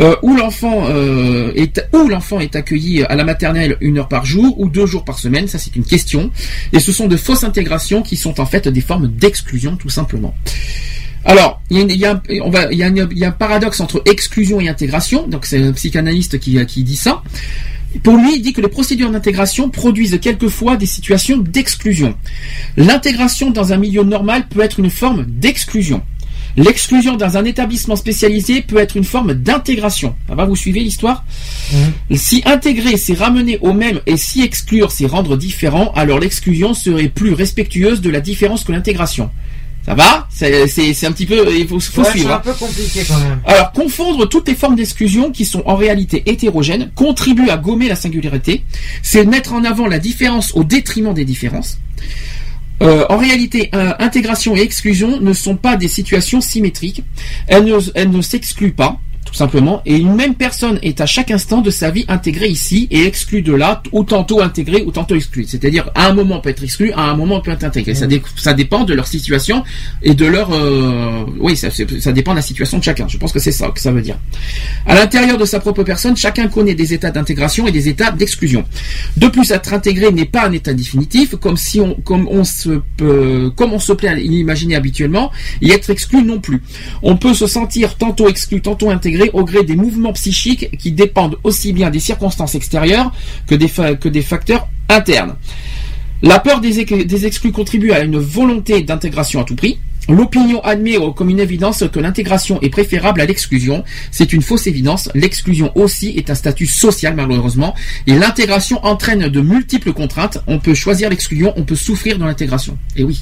Euh, 0.00 0.16
où 0.22 0.34
l'enfant 0.34 0.86
euh, 0.88 1.52
est 1.54 1.86
où 1.92 2.08
l'enfant 2.08 2.40
est 2.40 2.56
accueilli 2.56 3.02
à 3.04 3.14
la 3.14 3.22
maternelle 3.22 3.76
une 3.82 3.98
heure 3.98 4.08
par 4.08 4.24
jour 4.24 4.58
ou 4.58 4.70
deux 4.70 4.86
jours 4.86 5.04
par 5.04 5.18
semaine? 5.18 5.46
Ça, 5.46 5.58
c'est 5.58 5.76
une 5.76 5.84
question. 5.84 6.30
Et 6.72 6.80
ce 6.80 6.90
sont 6.90 7.06
de 7.06 7.18
fausses 7.18 7.44
intégrations 7.44 8.00
qui 8.02 8.16
sont 8.16 8.39
en 8.40 8.46
fait 8.46 8.68
des 8.68 8.80
formes 8.80 9.08
d'exclusion, 9.08 9.76
tout 9.76 9.88
simplement. 9.90 10.34
Alors, 11.24 11.60
il 11.70 11.90
y 11.92 12.04
a, 12.06 12.20
un- 12.24 13.30
paradoxe 13.30 13.80
entre 13.80 14.02
exclusion 14.06 14.60
et 14.60 14.68
intégration. 14.68 15.26
Donc, 15.28 15.44
c'est 15.44 15.62
un 15.62 15.72
psychanalyste 15.72 16.38
qui, 16.38 16.64
qui 16.66 16.82
dit 16.82 16.96
ça. 16.96 17.22
Pour 18.02 18.16
lui, 18.16 18.36
il 18.36 18.42
dit 18.42 18.52
que 18.52 18.60
les 18.60 18.68
procédures 18.68 19.10
d'intégration 19.10 19.68
produisent 19.68 20.18
quelquefois 20.20 20.76
des 20.76 20.86
situations 20.86 21.36
d'exclusion. 21.38 22.14
L'intégration 22.76 23.50
dans 23.50 23.72
un 23.72 23.76
milieu 23.76 24.04
normal 24.04 24.46
peut 24.48 24.60
être 24.62 24.80
une 24.80 24.90
forme 24.90 25.24
d'exclusion. 25.26 26.02
L'exclusion 26.56 27.16
dans 27.16 27.36
un 27.36 27.44
établissement 27.44 27.96
spécialisé 27.96 28.62
peut 28.62 28.78
être 28.78 28.96
une 28.96 29.04
forme 29.04 29.34
d'intégration. 29.34 30.14
Ça 30.28 30.34
va, 30.34 30.44
vous 30.44 30.56
suivez 30.56 30.80
l'histoire 30.80 31.24
Si 32.14 32.42
intégrer, 32.44 32.96
c'est 32.96 33.14
ramener 33.14 33.58
au 33.60 33.72
même 33.72 34.00
et 34.06 34.16
si 34.16 34.42
exclure, 34.42 34.90
c'est 34.90 35.06
rendre 35.06 35.36
différent, 35.36 35.92
alors 35.94 36.18
l'exclusion 36.18 36.74
serait 36.74 37.08
plus 37.08 37.32
respectueuse 37.32 38.00
de 38.00 38.10
la 38.10 38.20
différence 38.20 38.64
que 38.64 38.72
l'intégration. 38.72 39.30
Ça 39.86 39.94
va 39.94 40.28
C'est 40.30 41.06
un 41.06 41.12
petit 41.12 41.24
peu... 41.26 41.46
Il 41.56 41.66
faut, 41.66 41.80
faut 41.80 42.02
Ouais, 42.02 42.10
suivre. 42.10 42.28
c'est 42.28 42.32
un 42.32 42.36
hein. 42.36 42.42
peu 42.44 42.52
compliqué 42.52 43.00
quand 43.08 43.18
même. 43.18 43.40
Alors, 43.46 43.72
confondre 43.72 44.28
toutes 44.28 44.46
les 44.48 44.54
formes 44.54 44.76
d'exclusion 44.76 45.30
qui 45.30 45.46
sont 45.46 45.62
en 45.64 45.74
réalité 45.74 46.22
hétérogènes 46.26 46.90
contribue 46.94 47.48
à 47.48 47.56
gommer 47.56 47.88
la 47.88 47.96
singularité. 47.96 48.62
C'est 49.02 49.24
mettre 49.24 49.54
en 49.54 49.64
avant 49.64 49.86
la 49.86 49.98
différence 49.98 50.52
au 50.54 50.64
détriment 50.64 51.14
des 51.14 51.24
différences. 51.24 51.78
Euh, 52.82 53.04
en 53.08 53.18
réalité, 53.18 53.70
euh, 53.74 53.92
intégration 53.98 54.56
et 54.56 54.60
exclusion 54.60 55.20
ne 55.20 55.32
sont 55.32 55.56
pas 55.56 55.76
des 55.76 55.88
situations 55.88 56.40
symétriques. 56.40 57.02
Elles 57.46 57.64
ne, 57.64 57.78
elles 57.94 58.10
ne 58.10 58.22
s'excluent 58.22 58.72
pas, 58.72 59.00
tout 59.30 59.36
simplement. 59.36 59.80
Et 59.86 59.96
une 59.96 60.14
même 60.14 60.34
personne 60.34 60.78
est 60.82 61.00
à 61.00 61.06
chaque 61.06 61.30
instant 61.30 61.60
de 61.60 61.70
sa 61.70 61.90
vie 61.90 62.04
intégrée 62.08 62.48
ici 62.48 62.88
et 62.90 63.04
exclue 63.04 63.42
de 63.42 63.52
là, 63.52 63.82
ou 63.92 64.02
tantôt 64.04 64.40
intégrée 64.40 64.82
ou 64.82 64.90
tantôt 64.90 65.14
exclue. 65.14 65.44
C'est-à-dire, 65.46 65.90
à 65.94 66.08
un 66.08 66.14
moment 66.14 66.36
on 66.38 66.40
peut 66.40 66.50
être 66.50 66.64
exclu, 66.64 66.92
à 66.92 67.02
un 67.02 67.16
moment 67.16 67.36
on 67.36 67.40
peut 67.40 67.52
être 67.52 67.64
intégré. 67.64 67.94
Ça, 67.94 68.06
dé- 68.06 68.22
ça 68.36 68.54
dépend 68.54 68.84
de 68.84 68.94
leur 68.94 69.06
situation 69.06 69.62
et 70.02 70.14
de 70.14 70.26
leur... 70.26 70.52
euh, 70.52 71.24
oui, 71.38 71.56
ça, 71.56 71.68
ça 71.70 72.12
dépend 72.12 72.32
de 72.32 72.36
la 72.36 72.42
situation 72.42 72.78
de 72.78 72.84
chacun. 72.84 73.06
Je 73.08 73.18
pense 73.18 73.32
que 73.32 73.38
c'est 73.38 73.52
ça 73.52 73.68
que 73.68 73.80
ça 73.80 73.92
veut 73.92 74.02
dire. 74.02 74.18
À 74.86 74.94
l'intérieur 74.94 75.38
de 75.38 75.44
sa 75.44 75.60
propre 75.60 75.82
personne, 75.84 76.16
chacun 76.16 76.48
connaît 76.48 76.74
des 76.74 76.92
états 76.94 77.10
d'intégration 77.10 77.66
et 77.66 77.72
des 77.72 77.88
états 77.88 78.10
d'exclusion. 78.10 78.64
De 79.16 79.28
plus, 79.28 79.50
être 79.50 79.72
intégré 79.72 80.10
n'est 80.10 80.24
pas 80.24 80.46
un 80.48 80.52
état 80.52 80.72
définitif, 80.72 81.36
comme 81.36 81.56
si 81.56 81.80
on, 81.80 81.94
comme 81.94 82.26
on 82.28 82.44
se 82.44 82.80
peut, 82.96 83.52
comme 83.56 83.72
on 83.72 83.78
se 83.78 83.92
plaît 83.92 84.08
à 84.08 84.14
l'imaginer 84.14 84.74
habituellement, 84.74 85.30
et 85.62 85.70
être 85.70 85.90
exclu 85.90 86.22
non 86.22 86.40
plus. 86.40 86.62
On 87.02 87.16
peut 87.16 87.34
se 87.34 87.46
sentir 87.46 87.96
tantôt 87.96 88.28
exclu, 88.28 88.60
tantôt 88.60 88.90
intégré 88.90 89.19
au 89.32 89.44
gré 89.44 89.64
des 89.64 89.76
mouvements 89.76 90.12
psychiques 90.12 90.76
qui 90.78 90.92
dépendent 90.92 91.38
aussi 91.44 91.72
bien 91.72 91.90
des 91.90 92.00
circonstances 92.00 92.54
extérieures 92.54 93.12
que 93.46 93.54
des, 93.54 94.22
facteurs 94.22 94.68
internes. 94.88 95.36
La 96.22 96.38
peur 96.38 96.60
des, 96.60 96.84
des 96.84 97.26
exclus 97.26 97.52
contribue 97.52 97.92
à 97.92 98.00
une 98.00 98.18
volonté 98.18 98.82
d'intégration 98.82 99.40
à 99.40 99.44
tout 99.44 99.56
prix. 99.56 99.78
L'opinion 100.08 100.60
admet 100.64 100.96
comme 101.14 101.30
une 101.30 101.38
évidence 101.38 101.84
que 101.92 102.00
l'intégration 102.00 102.60
est 102.62 102.70
préférable 102.70 103.20
à 103.20 103.26
l'exclusion. 103.26 103.84
C'est 104.10 104.32
une 104.32 104.42
fausse 104.42 104.66
évidence. 104.66 105.08
L'exclusion 105.14 105.70
aussi 105.76 106.08
est 106.16 106.30
un 106.30 106.34
statut 106.34 106.66
social 106.66 107.14
malheureusement. 107.14 107.74
Et 108.06 108.14
l'intégration 108.14 108.84
entraîne 108.84 109.28
de 109.28 109.40
multiples 109.40 109.92
contraintes. 109.92 110.38
On 110.48 110.58
peut 110.58 110.74
choisir 110.74 111.10
l'exclusion, 111.10 111.52
on 111.56 111.62
peut 111.64 111.76
souffrir 111.76 112.18
dans 112.18 112.26
l'intégration. 112.26 112.76
Et 112.96 113.04
oui. 113.04 113.20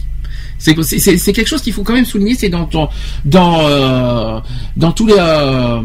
C'est 0.58 0.74
quelque 0.74 1.46
chose 1.46 1.62
qu'il 1.62 1.72
faut 1.72 1.82
quand 1.84 1.92
même 1.94 2.04
souligner. 2.04 2.34
C'est 2.34 2.48
dans 2.48 2.64
dans 2.66 2.88
dans, 3.24 3.60
euh, 3.68 4.40
dans 4.76 4.92
tous 4.92 5.06
les 5.06 5.14
euh, 5.18 5.80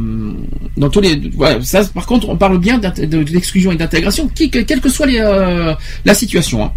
dans 0.77 0.89
tous 0.89 1.01
les 1.01 1.19
ça. 1.63 1.83
Par 1.85 2.05
contre, 2.05 2.29
on 2.29 2.37
parle 2.37 2.59
bien 2.59 2.77
d'int- 2.79 2.91
de, 3.05 3.23
de 3.23 3.31
l'exclusion 3.31 3.71
et 3.71 3.75
d'intégration, 3.75 4.29
quelle 4.33 4.65
que 4.81 4.89
soit 4.89 5.07
euh, 5.07 5.75
la 6.05 6.13
situation. 6.15 6.63
hein. 6.65 6.71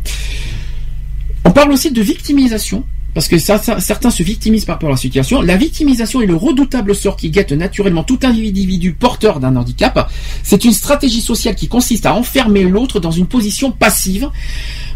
On 1.45 1.53
parle 1.53 1.71
aussi 1.73 1.91
de 1.91 2.03
victimisation. 2.03 2.85
Parce 3.17 3.29
que 3.29 3.39
certains 3.39 4.11
se 4.11 4.23
victimisent 4.23 4.67
par 4.67 4.75
rapport 4.75 4.91
à 4.91 4.93
la 4.93 4.99
situation. 4.99 5.41
La 5.41 5.57
victimisation 5.57 6.21
est 6.21 6.27
le 6.27 6.37
redoutable 6.37 6.95
sort 6.95 7.17
qui 7.17 7.31
guette 7.31 7.53
naturellement 7.53 8.05
tout 8.05 8.19
individu 8.23 8.93
porteur 8.93 9.41
d'un 9.41 9.57
handicap. 9.57 10.11
C'est 10.43 10.67
une 10.67 10.75
stratégie 10.75 11.23
sociale 11.23 11.55
qui 11.55 11.67
consiste 11.67 12.05
à 12.05 12.13
enfermer 12.15 12.65
l'autre 12.65 13.01
dans 13.01 13.11
une 13.13 13.25
position 13.27 13.71
passive, 13.73 14.29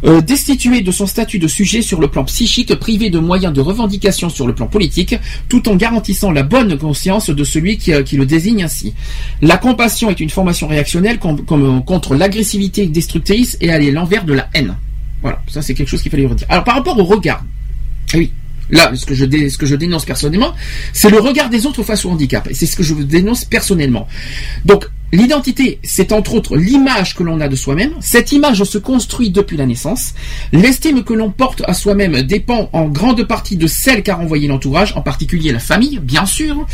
euh, 0.05 0.21
destitué 0.21 0.83
de 0.83 0.93
son 0.93 1.07
statut 1.07 1.39
de 1.39 1.49
sujet 1.49 1.81
sur 1.81 1.99
le 1.99 2.09
plan 2.09 2.23
psychique, 2.25 2.75
privé 2.75 3.09
de 3.09 3.19
moyens 3.19 3.55
de 3.55 3.63
revendication 3.63 4.29
sur 4.29 4.47
le 4.47 4.55
plan 4.55 4.67
politique, 4.67 5.15
tout 5.49 5.67
en 5.71 5.77
garantissant 5.77 6.31
la 6.31 6.43
bonne 6.43 6.77
conscience 6.77 7.31
de 7.31 7.43
celui 7.43 7.79
qui, 7.79 7.91
euh, 7.95 8.05
le 8.13 8.27
désigne 8.27 8.63
ainsi. 8.65 8.93
La 9.41 9.57
compassion 9.57 10.11
est 10.11 10.21
une 10.21 10.29
formation 10.29 10.67
réactionnelle 10.69 11.19
comme- 11.19 11.43
contre 11.87 12.15
l'agressivité 12.15 12.85
destructrice 12.87 13.57
et 13.63 13.69
elle 13.69 13.83
est 13.83 13.91
l'envers 13.93 14.27
de 14.27 14.35
la 14.35 14.51
haine. 14.53 14.77
Voilà, 15.23 15.41
ça 15.49 15.63
c'est 15.63 15.73
quelque 15.73 15.89
chose 15.89 16.03
qu'il 16.03 16.11
fallait 16.11 16.27
redire. 16.27 16.47
Alors 16.51 16.65
par 16.65 16.75
rapport 16.75 16.99
au 16.99 17.05
regard, 17.05 17.43
oui. 18.19 18.33
Là, 18.73 18.93
ce 18.95 19.05
que 19.05 19.15
je, 19.15 19.25
ce 19.25 19.59
que 19.59 19.67
je 19.67 19.75
dénonce 19.75 20.05
personnellement, 20.05 20.55
c'est 20.93 21.11
le 21.11 21.19
regard 21.19 21.51
des 21.51 21.67
autres 21.67 21.83
face 21.83 22.05
au 22.05 22.11
handicap. 22.11 22.49
Et 22.49 22.55
c'est 22.55 22.67
ce 22.67 22.77
que 22.77 22.83
je 22.83 22.95
dénonce 22.95 23.45
personnellement. 23.45 24.07
Donc, 24.65 24.87
l'identité, 25.13 25.81
c'est 25.83 26.13
entre 26.13 26.35
autres 26.35 26.57
l'image 26.57 27.17
que 27.17 27.25
l'on 27.25 27.41
a 27.41 27.49
de 27.49 27.57
soi-même. 27.57 27.95
Cette 28.01 28.31
image 28.31 28.63
se 28.63 28.79
construit 28.79 29.31
depuis 29.31 29.57
la 29.57 29.67
naissance. 29.67 30.15
L'estime 30.53 31.03
que 31.03 31.15
l'on 31.15 31.31
porte 31.31 31.63
à 31.67 31.75
soi-même 31.75 32.23
dépend 32.23 32.71
en 32.73 32.85
grande 32.85 33.25
partie 33.25 33.57
de 33.57 33.67
celle 33.67 34.05
qu'a 34.05 34.15
renvoyé 34.15 34.47
l'entourage, 34.47 34.93
en 34.97 35.03
particulier 35.03 35.51
la 35.51 35.59
famille, 35.59 35.99
bien 35.99 36.27
sûr. 36.27 36.65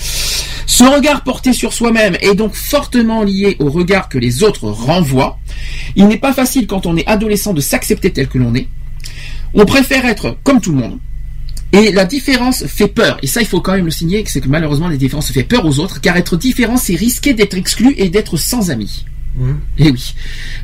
Ce 0.66 0.84
regard 0.84 1.22
porté 1.22 1.54
sur 1.54 1.72
soi-même 1.72 2.18
est 2.20 2.34
donc 2.34 2.54
fortement 2.54 3.22
lié 3.22 3.56
au 3.58 3.70
regard 3.70 4.10
que 4.10 4.18
les 4.18 4.42
autres 4.42 4.68
renvoient. 4.68 5.38
Il 5.94 6.08
n'est 6.08 6.18
pas 6.18 6.34
facile 6.34 6.66
quand 6.66 6.84
on 6.84 6.96
est 6.96 7.06
adolescent 7.06 7.54
de 7.54 7.62
s'accepter 7.62 8.12
tel 8.12 8.28
que 8.28 8.36
l'on 8.36 8.54
est. 8.54 8.68
On 9.54 9.64
préfère 9.64 10.04
être 10.04 10.36
comme 10.42 10.60
tout 10.60 10.72
le 10.72 10.78
monde. 10.78 10.98
Et 11.76 11.92
la 11.92 12.06
différence 12.06 12.64
fait 12.66 12.88
peur. 12.88 13.18
Et 13.22 13.26
ça, 13.26 13.42
il 13.42 13.46
faut 13.46 13.60
quand 13.60 13.74
même 13.74 13.84
le 13.84 13.90
signer, 13.90 14.24
c'est 14.26 14.40
que 14.40 14.48
malheureusement, 14.48 14.88
la 14.88 14.96
différence 14.96 15.30
fait 15.30 15.44
peur 15.44 15.66
aux 15.66 15.78
autres, 15.78 16.00
car 16.00 16.16
être 16.16 16.38
différent, 16.38 16.78
c'est 16.78 16.94
risquer 16.94 17.34
d'être 17.34 17.54
exclu 17.54 17.94
et 17.98 18.08
d'être 18.08 18.38
sans 18.38 18.70
amis. 18.70 19.04
Et 19.76 19.90
oui, 19.90 20.14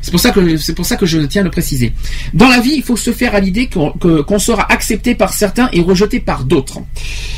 c'est 0.01 0.09
pour 0.09 0.19
ça 0.19 0.31
que 0.31 0.57
c'est 0.57 0.73
pour 0.73 0.87
ça 0.87 0.95
que 0.95 1.05
je 1.05 1.19
tiens 1.19 1.41
à 1.41 1.43
le 1.43 1.51
préciser. 1.51 1.93
Dans 2.33 2.47
la 2.47 2.59
vie, 2.59 2.73
il 2.75 2.81
faut 2.81 2.97
se 2.97 3.11
faire 3.11 3.35
à 3.35 3.39
l'idée 3.39 3.69
qu'on 3.69 4.39
sera 4.39 4.71
accepté 4.71 5.13
par 5.13 5.31
certains 5.33 5.69
et 5.73 5.81
rejeté 5.81 6.19
par 6.19 6.43
d'autres. 6.43 6.79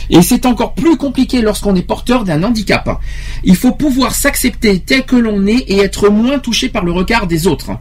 Et 0.10 0.22
c'est 0.22 0.46
encore 0.46 0.76
plus 0.76 0.96
compliqué 0.96 1.42
lorsqu'on 1.42 1.76
est 1.76 1.82
porteur 1.82 2.24
d'un 2.24 2.42
handicap. 2.44 3.02
Il 3.44 3.58
faut 3.58 3.74
pouvoir 3.74 4.16
s'accepter 4.16 4.80
tel 4.80 5.04
que 5.04 5.18
l'on 5.18 5.46
est 5.46 5.66
et 5.68 5.80
être 5.80 6.08
moins 6.08 6.40
touché 6.40 6.70
par 6.70 6.86
le 6.86 6.94
regard 6.94 7.28
des 7.28 7.48
autres. 7.48 7.72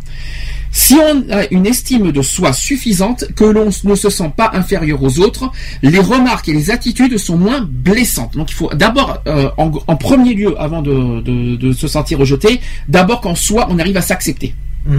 Si 0.77 0.95
on 0.97 1.31
a 1.33 1.47
une 1.53 1.67
estime 1.67 2.11
de 2.11 2.21
soi 2.21 2.53
suffisante, 2.53 3.27
que 3.37 3.45
l'on 3.45 3.71
ne 3.85 3.95
se 3.95 4.11
sent 4.11 4.33
pas 4.37 4.51
inférieur 4.55 5.01
aux 5.05 5.21
autres, 5.21 5.53
les 5.83 6.01
remarques 6.01 6.49
et 6.49 6.53
les 6.53 6.73
attitudes 6.73 7.17
sont 7.17 7.37
moins 7.39 7.61
blessantes. 7.71 8.37
Donc 8.37 8.51
il 8.51 8.55
faut 8.55 8.69
d'abord, 8.75 9.19
euh, 9.29 9.49
en, 9.57 9.97
premier 9.97 10.35
lieu, 10.35 10.61
avant 10.61 10.83
de, 10.83 11.73
se 11.73 11.87
sentir 11.87 12.19
rejeté, 12.19 12.61
d'abord 12.89 13.21
qu'en 13.21 13.37
soi, 13.37 13.69
on 13.71 13.79
arrive 13.79 13.97
à 13.97 14.03
s'accepter. 14.03 14.53
Pa- 14.85 14.99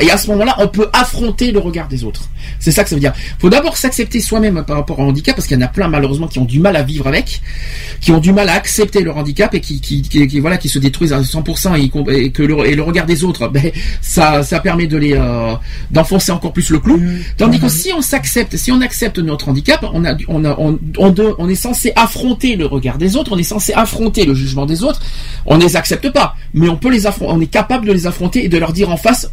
et 0.00 0.10
à 0.10 0.16
ce 0.16 0.28
moment-là, 0.28 0.56
on 0.58 0.68
peut 0.68 0.88
affronter 0.92 1.52
le 1.52 1.58
regard 1.58 1.88
des 1.88 2.04
autres. 2.04 2.22
C'est 2.58 2.72
ça 2.72 2.82
que 2.82 2.90
ça 2.90 2.96
veut 2.96 3.00
dire. 3.00 3.12
Il 3.16 3.40
faut 3.40 3.50
d'abord 3.50 3.76
s'accepter 3.76 4.20
soi-même 4.20 4.64
par 4.66 4.76
rapport 4.76 4.98
au 4.98 5.02
handicap, 5.04 5.36
parce 5.36 5.46
qu'il 5.46 5.56
y 5.58 5.62
en 5.62 5.64
a 5.64 5.68
plein 5.68 5.88
malheureusement 5.88 6.26
qui 6.26 6.38
ont 6.38 6.44
du 6.44 6.58
mal 6.58 6.74
à 6.76 6.82
vivre 6.82 7.06
avec, 7.06 7.40
qui 8.00 8.10
ont 8.12 8.18
du 8.18 8.32
mal 8.32 8.48
à 8.48 8.54
accepter 8.54 9.02
leur 9.02 9.16
handicap 9.16 9.54
et 9.54 9.60
qui, 9.60 9.80
qui, 9.80 10.02
qui- 10.02 10.26
qui, 10.26 10.40
voilà, 10.40 10.56
qui 10.58 10.68
se 10.68 10.78
détruisent 10.78 11.12
à 11.12 11.20
100% 11.20 11.76
et, 12.10 12.30
que 12.30 12.42
le, 12.42 12.66
et 12.66 12.74
le 12.74 12.82
regard 12.82 13.06
des 13.06 13.22
autres, 13.24 13.48
ben, 13.52 13.70
ça, 14.00 14.42
ça 14.42 14.60
permet 14.60 14.86
de 14.86 14.96
les 14.96 15.14
euh, 15.14 15.54
d'enfoncer 15.90 16.32
encore 16.32 16.52
plus 16.52 16.70
le 16.70 16.78
clou. 16.78 17.00
Tandis 17.36 17.60
que 17.60 17.68
si 17.68 17.92
on 17.92 18.02
s'accepte, 18.02 18.56
si 18.56 18.72
on 18.72 18.80
accepte 18.80 19.18
notre 19.18 19.48
handicap, 19.48 19.84
on 19.92 20.04
a, 20.04 20.14
on 20.28 20.44
a, 20.44 20.56
on, 20.58 20.78
on, 20.98 21.14
on 21.38 21.48
est 21.48 21.54
censé 21.54 21.92
affronter 21.96 22.56
le 22.56 22.66
regard 22.66 22.98
des 22.98 23.16
autres, 23.16 23.32
on 23.32 23.38
est 23.38 23.42
censé 23.42 23.72
affronter 23.72 24.24
le 24.24 24.34
jugement 24.34 24.66
des 24.66 24.82
autres. 24.82 25.00
On 25.46 25.56
ne 25.58 25.62
les 25.62 25.76
accepte 25.76 26.10
pas, 26.10 26.34
mais 26.54 26.68
on 26.68 26.76
peut 26.76 26.90
les 26.90 27.06
affronter, 27.06 27.32
on 27.32 27.40
est 27.40 27.46
capable 27.46 27.86
de 27.86 27.92
les 27.92 28.06
affronter 28.06 28.44
et 28.44 28.48
de 28.48 28.58
leur 28.58 28.72
dire 28.72 28.90
en 28.90 28.96
face 28.96 29.30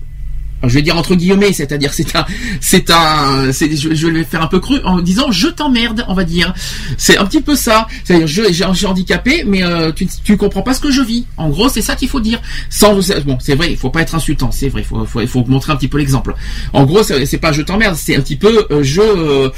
je 0.63 0.73
vais 0.73 0.81
dire 0.81 0.97
entre 0.97 1.15
guillemets, 1.15 1.53
c'est-à-dire 1.53 1.93
c'est 1.93 2.15
un, 2.15 2.25
c'est 2.61 2.89
un, 2.89 3.51
c'est, 3.51 3.75
je, 3.75 3.93
je 3.93 4.07
vais 4.07 4.23
faire 4.23 4.41
un 4.41 4.47
peu 4.47 4.59
cru 4.59 4.79
en 4.83 4.99
disant 5.01 5.31
je 5.31 5.47
t'emmerde, 5.47 6.03
on 6.07 6.13
va 6.13 6.23
dire. 6.23 6.53
C'est 6.97 7.17
un 7.17 7.25
petit 7.25 7.41
peu 7.41 7.55
ça. 7.55 7.87
C'est-à-dire 8.03 8.27
je, 8.27 8.41
j'ai 8.51 8.85
handicapé, 8.87 9.43
mais 9.45 9.63
euh, 9.63 9.91
tu, 9.91 10.07
tu 10.23 10.35
comprends 10.37 10.61
pas 10.63 10.73
ce 10.73 10.79
que 10.81 10.91
je 10.91 11.01
vis. 11.01 11.25
En 11.37 11.49
gros, 11.49 11.69
c'est 11.69 11.81
ça 11.81 11.95
qu'il 11.95 12.09
faut 12.09 12.19
dire. 12.19 12.41
Sans, 12.69 12.95
bon, 13.25 13.37
c'est 13.39 13.55
vrai, 13.55 13.71
il 13.71 13.77
faut 13.77 13.89
pas 13.91 14.01
être 14.01 14.15
insultant, 14.15 14.51
c'est 14.51 14.69
vrai, 14.69 14.81
il 14.81 14.85
faut, 14.85 15.05
faut, 15.05 15.25
faut 15.27 15.43
montrer 15.45 15.71
un 15.73 15.75
petit 15.75 15.87
peu 15.87 15.97
l'exemple. 15.99 16.33
En 16.73 16.85
gros, 16.85 17.03
c'est, 17.03 17.37
pas 17.37 17.51
je 17.51 17.61
t'emmerde, 17.61 17.95
c'est 17.95 18.15
un 18.15 18.21
petit 18.21 18.35
peu 18.35 18.65
euh, 18.71 18.81
je. 18.83 19.01
euh, 19.01 19.49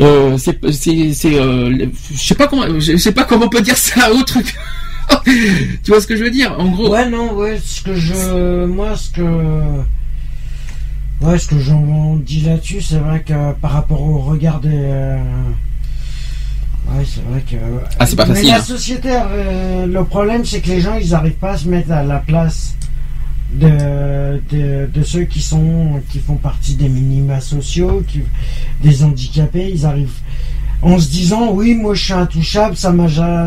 euh, 0.00 0.38
c'est, 0.38 0.58
c'est, 0.72 1.12
c'est, 1.12 1.34
euh, 1.34 1.86
je 2.14 2.18
sais 2.18 2.34
pas 2.36 2.46
comment, 2.46 2.78
je 2.78 2.96
sais 2.96 3.12
pas 3.12 3.24
comment 3.24 3.46
on 3.46 3.48
peut 3.48 3.60
dire 3.60 3.76
ça 3.76 4.12
autre. 4.12 4.38
que- 4.40 4.48
tu 5.82 5.90
vois 5.90 6.00
ce 6.00 6.06
que 6.06 6.14
je 6.16 6.22
veux 6.22 6.30
dire? 6.30 6.54
En 6.58 6.68
gros. 6.68 6.90
Ouais, 6.90 7.08
non, 7.08 7.32
ouais, 7.34 7.58
ce 7.64 7.80
que 7.82 7.94
je. 7.94 8.66
Moi, 8.66 8.94
ce 8.96 9.10
que. 9.10 9.22
Ouais, 11.20 11.38
ce 11.38 11.48
que 11.48 11.58
j'en 11.58 12.14
dis 12.16 12.42
là-dessus, 12.42 12.80
c'est 12.80 12.98
vrai 12.98 13.20
que 13.22 13.52
par 13.54 13.72
rapport 13.72 14.00
au 14.02 14.18
regard 14.18 14.60
des. 14.60 14.70
euh, 14.72 15.18
Ouais, 16.90 17.04
c'est 17.04 17.22
vrai 17.28 17.42
que. 17.42 17.56
Ah, 17.98 18.06
c'est 18.06 18.16
pas 18.16 18.24
Mais 18.24 18.34
facile, 18.34 18.48
la 18.48 18.56
hein. 18.56 18.62
société, 18.62 19.08
euh, 19.12 19.84
le 19.86 20.04
problème, 20.04 20.44
c'est 20.46 20.60
que 20.60 20.68
les 20.68 20.80
gens, 20.80 20.94
ils 20.94 21.14
arrivent 21.14 21.32
pas 21.34 21.52
à 21.52 21.56
se 21.58 21.68
mettre 21.68 21.90
à 21.92 22.02
la 22.02 22.18
place 22.18 22.76
de, 23.52 24.40
de, 24.50 24.88
de 24.92 25.02
ceux 25.02 25.24
qui 25.24 25.42
sont 25.42 26.00
qui 26.10 26.18
font 26.18 26.36
partie 26.36 26.76
des 26.76 26.88
minima 26.88 27.40
sociaux, 27.40 28.02
qui, 28.06 28.22
des 28.82 29.02
handicapés. 29.02 29.70
Ils 29.74 29.84
arrivent 29.84 30.18
en 30.82 30.98
se 30.98 31.08
disant 31.08 31.50
oui, 31.52 31.74
moi 31.74 31.94
je 31.94 32.04
suis 32.04 32.12
intouchable, 32.12 32.76
ça 32.76 32.92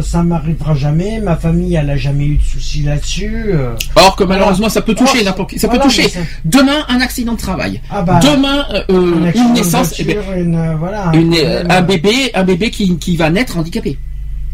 ça 0.02 0.24
m'arrivera 0.24 0.76
jamais, 0.76 1.20
ma 1.20 1.36
famille 1.36 1.76
elle 1.76 1.90
a 1.90 1.98
jamais 1.98 2.26
eu 2.26 2.38
de 2.38 2.44
soucis 2.44 2.84
là-dessus. 2.84 3.52
euh. 3.54 3.74
Or 3.96 4.16
que 4.16 4.24
malheureusement 4.24 4.70
ça 4.70 4.82
peut 4.82 4.94
toucher 4.96 5.20
Or, 5.20 5.26
n'importe 5.26 5.52
qui. 5.52 5.60
Ça 5.60 5.68
peut 5.68 5.76
voilà, 5.76 5.90
toucher 5.90 6.10
ça- 6.10 6.20
demain 6.46 6.86
un 6.90 7.00
accident 7.02 7.34
de 7.34 7.38
travail. 7.38 7.82
Ah 7.90 8.02
bah, 8.02 8.20
demain 8.22 8.66
euh, 8.74 8.84
euh, 8.90 9.32
une 9.34 9.54
naissance. 9.54 9.94
eh 10.00 10.04
ben, 10.04 10.16
voiture, 10.20 10.34
une, 10.34 10.56
euh, 10.56 10.76
voilà, 10.78 11.08
un 11.10 11.14
une, 11.14 11.32
problème, 11.32 11.68
un 11.72 11.82
bébé, 11.82 12.32
un 12.34 12.44
bébé 12.44 12.70
qui, 12.72 12.98
qui 12.98 13.16
va 13.16 13.30
naître 13.30 13.58
handicapé. 13.58 13.98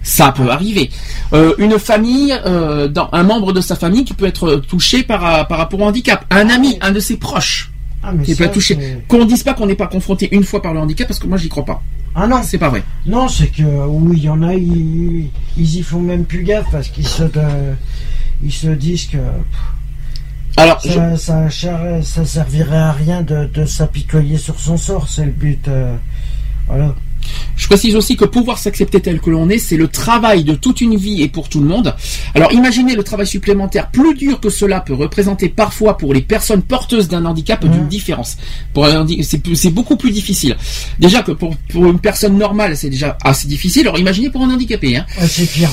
Ça 0.04 0.32
peut 0.32 0.50
arriver. 0.50 0.90
Euh, 1.34 1.54
une 1.58 1.78
famille, 1.80 2.34
euh, 2.46 2.88
dans, 2.88 3.10
un 3.12 3.24
membre 3.24 3.52
de 3.52 3.60
sa 3.60 3.76
famille 3.76 4.06
qui 4.06 4.14
peut 4.14 4.26
être 4.28 4.56
touché 4.68 5.04
par, 5.04 5.48
par 5.48 5.58
rapport 5.58 5.82
au 5.82 5.84
handicap. 5.84 6.24
Un 6.30 6.50
ami, 6.50 6.78
un 6.82 6.92
de 6.92 7.00
ses 7.00 7.18
proches 7.18 7.72
Ah, 8.04 8.12
mais 8.14 8.24
qui 8.24 8.36
ça, 8.36 8.46
Qu'on 9.08 9.26
dise 9.26 9.44
pas 9.44 9.54
qu'on 9.54 9.66
n'est 9.66 9.76
pas 9.76 9.88
confronté 9.88 10.30
une 10.34 10.44
fois 10.44 10.62
par 10.62 10.74
le 10.74 10.80
handicap 10.80 11.08
parce 11.08 11.20
que 11.20 11.28
moi 11.28 11.38
j'y 11.38 11.50
crois 11.50 11.66
pas. 11.66 11.82
Ah 12.16 12.26
non. 12.28 12.42
C'est 12.44 12.58
pas 12.58 12.70
vrai. 12.70 12.84
Non, 13.06 13.28
c'est 13.28 13.48
que 13.48 13.64
oui, 13.88 14.18
il 14.18 14.24
y 14.24 14.30
en 14.30 14.42
a, 14.44 14.54
ils, 14.54 15.30
ils 15.58 15.76
y 15.76 15.82
font 15.84 16.00
même 16.02 16.24
plus 16.26 16.44
gaffe 16.44 16.68
parce 16.72 16.88
qu'ils 16.90 17.08
se, 17.08 17.24
de- 17.24 17.76
ils 18.44 18.52
se 18.54 18.68
disent 18.68 19.06
que 19.08 19.18
pff, 19.18 20.58
Alors, 20.58 20.82
ça, 20.82 21.16
ça, 21.18 21.50
cher- 21.50 22.00
ça 22.04 22.26
servirait 22.26 22.78
à 22.78 22.92
rien 22.92 23.22
de, 23.22 23.46
de 23.54 23.66
s'apitoyer 23.66 24.38
sur 24.38 24.60
son 24.60 24.78
sort, 24.78 25.08
c'est 25.08 25.26
le 25.26 25.32
but. 25.32 25.68
euh, 25.68 25.96
voilà. 26.68 26.96
Je 27.56 27.68
précise 27.68 27.96
aussi 27.96 28.16
que 28.16 28.26
pouvoir 28.26 28.60
s'accepter 28.60 29.02
tel 29.02 29.20
que 29.20 29.30
l'on 29.30 29.50
est, 29.50 29.58
c'est 29.58 29.78
le 29.78 29.88
travail 29.88 30.44
de 30.44 30.54
toute 30.54 30.82
une 30.82 30.96
vie 30.96 31.22
et 31.22 31.28
pour 31.28 31.50
tout 31.50 31.60
le 31.60 31.68
monde. 31.68 31.96
Alors 32.36 32.52
imaginez 32.54 32.96
le 32.96 33.04
travail 33.04 33.28
supplémentaire 33.28 33.90
plus 33.90 34.14
dur 34.14 34.40
que 34.40 34.50
cela 34.50 34.80
peut 34.80 34.94
représenter 34.94 35.50
parfois 35.50 35.98
pour 35.98 36.14
les 36.14 36.22
personnes 36.22 36.62
porteuses 36.62 37.08
d'un 37.08 37.26
handicap 37.26 37.66
d'une 37.66 37.88
différence. 37.88 38.38
C'est 39.24 39.74
beaucoup 39.74 39.98
plus 39.98 40.12
difficile. 40.12 40.56
Déjà 41.00 41.24
que 41.24 41.32
pour, 41.32 41.56
pour 41.70 41.88
une 41.88 42.00
personne 42.00 42.38
normale, 42.38 42.78
c'est 42.78 42.90
déjà 42.90 43.18
assez 43.24 43.48
difficile. 43.48 43.88
Alors 43.88 44.00
imaginez 44.00 44.30
pour 44.30 44.44
un 44.44 44.50
handicapé. 44.50 44.98
Hein. 44.98 45.06
Ouais, 45.20 45.28
c'est 45.28 45.52
pire. 45.52 45.72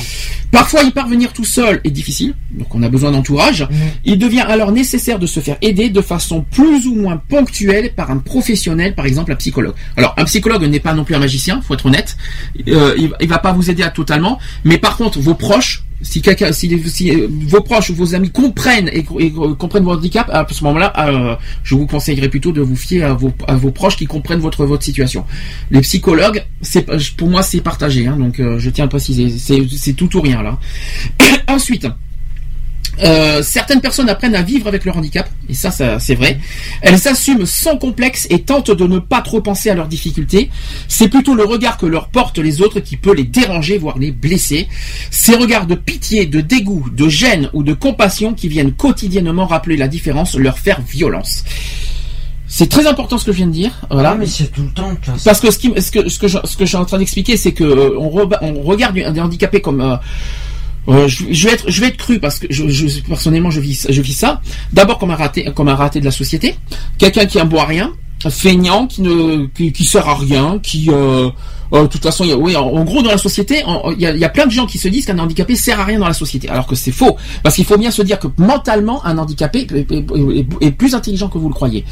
Parfois, 0.51 0.85
y 0.85 0.93
parvenir 0.93 1.33
tout 1.33 1.45
seul 1.45 1.81
est 1.83 1.91
difficile, 1.91 2.35
donc 2.53 2.73
on 2.77 2.83
a 2.85 2.89
besoin 2.89 3.11
d'entourage. 3.11 3.67
Il 4.05 4.19
devient 4.19 4.45
alors 4.47 4.71
nécessaire 4.71 5.19
de 5.19 5.27
se 5.27 5.41
faire 5.41 5.57
aider 5.63 5.91
de 5.91 6.01
façon 6.01 6.45
plus 6.49 6.87
ou 6.87 6.95
moins 6.95 7.17
ponctuelle 7.17 7.93
par 7.93 8.13
un 8.13 8.19
professionnel, 8.19 8.95
par 8.95 9.07
exemple 9.07 9.33
un 9.33 9.37
psychologue. 9.37 9.75
Alors, 9.97 10.15
un 10.17 10.25
psychologue 10.25 10.63
n'est 10.65 10.79
pas 10.79 10.95
non 10.95 11.03
plus 11.03 11.17
un 11.17 11.19
magicien, 11.19 11.34
faut 11.63 11.75
être 11.75 11.87
honnête. 11.87 12.17
Euh, 12.69 12.95
il, 13.21 13.29
va 13.29 13.39
pas 13.39 13.53
vous 13.53 13.71
aider 13.71 13.83
à 13.83 13.91
totalement, 13.91 14.39
mais 14.65 14.79
par 14.79 14.97
contre, 14.97 15.21
vos 15.21 15.35
proches, 15.35 15.85
Si 16.03 16.21
quelqu'un, 16.21 16.53
si, 16.53 16.69
si, 16.87 17.11
euh, 17.11 17.29
vos 17.31 17.63
proches 17.63 17.89
ou 17.89 17.95
vos 17.95 18.15
amis 18.15 18.31
comprennent 18.31 18.89
et, 18.89 19.07
euh, 19.19 19.55
comprennent 19.55 19.85
votre 19.85 20.01
handicap, 20.01 20.29
à 20.31 20.47
ce 20.51 20.63
moment-là, 20.65 21.39
je 21.63 21.75
vous 21.75 21.87
conseillerais 21.87 22.29
plutôt 22.29 22.53
de 22.53 22.61
vous 22.61 22.77
fier 22.77 23.03
à 23.05 23.15
vos, 23.15 23.71
proches 23.71 23.97
qui 23.97 24.07
comprennent 24.07 24.41
votre 24.41 24.83
situation. 24.83 25.25
Les 25.71 25.81
psychologues, 25.81 26.45
c'est 26.61 26.85
pour 27.17 27.29
moi 27.29 27.43
c'est 27.43 27.63
partagé, 27.63 28.07
hein, 28.07 28.17
donc 28.19 28.35
je 28.39 28.71
tiens 28.71 28.85
à 28.85 28.89
préciser, 28.89 29.31
c'est 29.31 29.67
c'est 29.71 29.95
tout 29.95 30.15
ou 30.17 30.21
rien 30.21 30.43
là. 30.43 30.59
Ensuite. 31.49 31.87
Euh, 33.03 33.43
certaines 33.43 33.81
personnes 33.81 34.09
apprennent 34.09 34.35
à 34.35 34.43
vivre 34.43 34.67
avec 34.69 34.85
leur 34.85 34.97
handicap, 34.97 35.29
et 35.49 35.55
ça, 35.55 35.71
ça 35.71 35.99
c'est 35.99 36.15
vrai. 36.15 36.39
Elles 36.81 36.99
s'assument 36.99 37.47
sans 37.47 37.77
complexe 37.77 38.27
et 38.31 38.43
tentent 38.43 38.71
de 38.71 38.87
ne 38.87 38.99
pas 38.99 39.21
trop 39.21 39.41
penser 39.41 39.71
à 39.71 39.75
leurs 39.75 39.89
difficultés. 39.89 40.51
C'est 40.89 41.09
plutôt 41.09 41.35
le 41.35 41.45
regard 41.45 41.77
que 41.77 41.87
leur 41.87 42.09
portent 42.09 42.39
les 42.39 42.63
autres 42.63 42.81
qui 42.81 42.97
peut 42.97 43.15
les 43.15 43.25
déranger, 43.25 43.79
voire 43.79 43.99
les 43.99 44.11
blesser. 44.11 44.69
Ces 45.11 45.35
regards 45.35 45.67
de 45.67 45.75
pitié, 45.75 46.27
de 46.27 46.41
dégoût, 46.41 46.87
de 46.93 47.09
gêne 47.09 47.51
ou 47.53 47.63
de 47.63 47.73
compassion 47.73 48.35
qui 48.35 48.49
viennent 48.49 48.73
quotidiennement 48.73 49.47
rappeler 49.47 49.77
la 49.77 49.89
différence, 49.89 50.37
leur 50.37 50.59
faire 50.59 50.81
violence. 50.81 51.45
C'est 52.47 52.69
très 52.69 52.87
important 52.87 53.19
ce 53.19 53.25
que 53.25 53.33
je 53.33 53.39
viens 53.39 53.49
de 53.49 53.53
dire. 53.53 53.73
Voilà. 53.91 54.11
Ah, 54.11 54.15
mais 54.15 54.27
c'est 54.27 54.53
tout 54.53 54.63
le 54.63 54.69
temps. 54.69 54.93
Parce 55.25 55.41
que 55.41 55.51
ce, 55.51 55.59
qui, 55.59 55.73
ce 55.77 55.91
que 55.91 56.09
ce 56.09 56.19
que 56.21 56.29
je, 56.29 56.39
ce 56.45 56.57
que 56.57 56.65
je 56.65 56.69
suis 56.69 56.77
en 56.77 56.85
train 56.85 56.99
d'expliquer, 56.99 57.37
c'est 57.37 57.53
que 57.53 57.65
euh, 57.65 57.99
on, 57.99 58.11
regarde 58.63 58.95
des 58.95 59.21
handicapés 59.21 59.61
comme 59.61 59.81
euh, 59.81 59.97
euh, 60.89 61.09
je, 61.09 61.25
je 61.31 61.49
vais 61.49 61.55
être 61.55 61.65
je 61.71 61.81
vais 61.81 61.89
être 61.89 61.97
cru 61.97 62.19
parce 62.21 62.39
que 62.39 62.47
je, 62.51 62.69
je- 62.69 63.01
personnellement 63.03 63.51
je 63.51 63.61
vis 63.61 63.87
je 63.89 64.03
vis 64.03 64.13
ça. 64.15 64.41
D'abord 64.73 64.99
comme 64.99 65.11
un 65.11 65.17
raté 65.17 65.45
comme 65.55 65.69
un 65.69 65.75
raté 65.75 66.01
de 66.01 66.05
la 66.05 66.11
société, 66.11 66.57
quelqu'un 66.99 67.27
qui 67.27 67.39
aboie 67.39 67.65
rien, 67.65 67.93
feignant, 68.29 68.87
qui 68.87 69.03
ne 69.03 69.47
qui, 69.47 69.85
sert 69.85 70.09
à 70.09 70.15
rien, 70.17 70.59
qui 70.63 70.91
euh, 70.91 71.31
euh, 71.73 71.83
de 71.83 71.87
toute 71.89 72.03
façon, 72.03 72.25
oui, 72.39 72.55
en, 72.57 72.63
en 72.67 72.85
gros, 72.85 73.03
dans 73.03 73.11
la 73.11 73.19
société, 73.19 73.65
en- 73.65 73.91
il 73.93 74.01
y, 74.01 74.25
a, 74.25 74.29
plein 74.29 74.47
de 74.47 74.51
gens 74.51 74.67
qui 74.67 74.79
se 74.79 74.87
disent 74.89 75.07
qu'un 75.07 75.19
handicapé 75.19 75.57
sert 75.57 75.81
à 75.81 75.85
rien 75.85 75.99
dans 75.99 76.07
la 76.07 76.13
société, 76.15 76.49
alors 76.49 76.67
que 76.67 76.75
c'est 76.75 76.93
faux. 76.93 77.17
Parce 77.43 77.57
qu'il 77.57 77.65
faut 77.65 77.77
bien 77.79 77.91
se 77.91 78.03
dire 78.03 78.19
que 78.19 78.29
mentalement, 78.39 79.05
un 79.05 79.19
handicapé 79.19 79.67
est, 79.71 80.71
plus 80.73 80.95
intelligent 80.95 81.29
que 81.29 81.39
vous 81.39 81.49
le 81.49 81.55
croyez. 81.55 81.85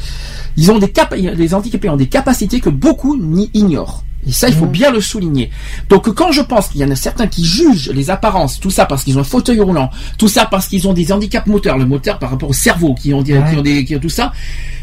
Ils 0.57 0.71
ont 0.71 0.79
des 0.79 0.89
cap 0.91 1.13
les 1.17 1.53
handicapés 1.53 1.89
ont 1.89 1.97
des 1.97 2.07
capacités 2.07 2.59
que 2.59 2.69
beaucoup 2.69 3.19
ignorent. 3.53 4.03
Et 4.27 4.31
ça, 4.31 4.47
il 4.47 4.55
faut 4.55 4.65
bien 4.65 4.91
le 4.91 5.01
souligner. 5.01 5.49
Donc, 5.89 6.09
quand 6.13 6.31
je 6.31 6.41
pense 6.41 6.69
qu'il 6.69 6.81
y 6.81 6.83
en 6.83 6.91
a 6.91 6.95
certains 6.95 7.27
qui 7.27 7.43
jugent 7.43 7.91
les 7.93 8.09
apparences, 8.09 8.59
tout 8.59 8.69
ça 8.69 8.85
parce 8.85 9.03
qu'ils 9.03 9.17
ont 9.17 9.21
un 9.21 9.25
fauteuil 9.25 9.59
roulant, 9.59 9.89
tout 10.17 10.27
ça 10.27 10.45
parce 10.45 10.67
qu'ils 10.67 10.87
ont 10.87 10.93
des 10.93 11.11
handicaps 11.11 11.47
moteurs, 11.47 11.77
le 11.77 11.85
moteur 11.85 12.19
par 12.19 12.29
rapport 12.29 12.49
au 12.49 12.53
cerveau, 12.53 12.93
qui 12.93 13.13
ont, 13.13 13.21
des, 13.21 13.33
qui 13.33 13.57
ont 13.57 13.61
des, 13.61 13.85
qui 13.85 13.95
ont 13.95 13.99
tout 13.99 14.09
ça, 14.09 14.31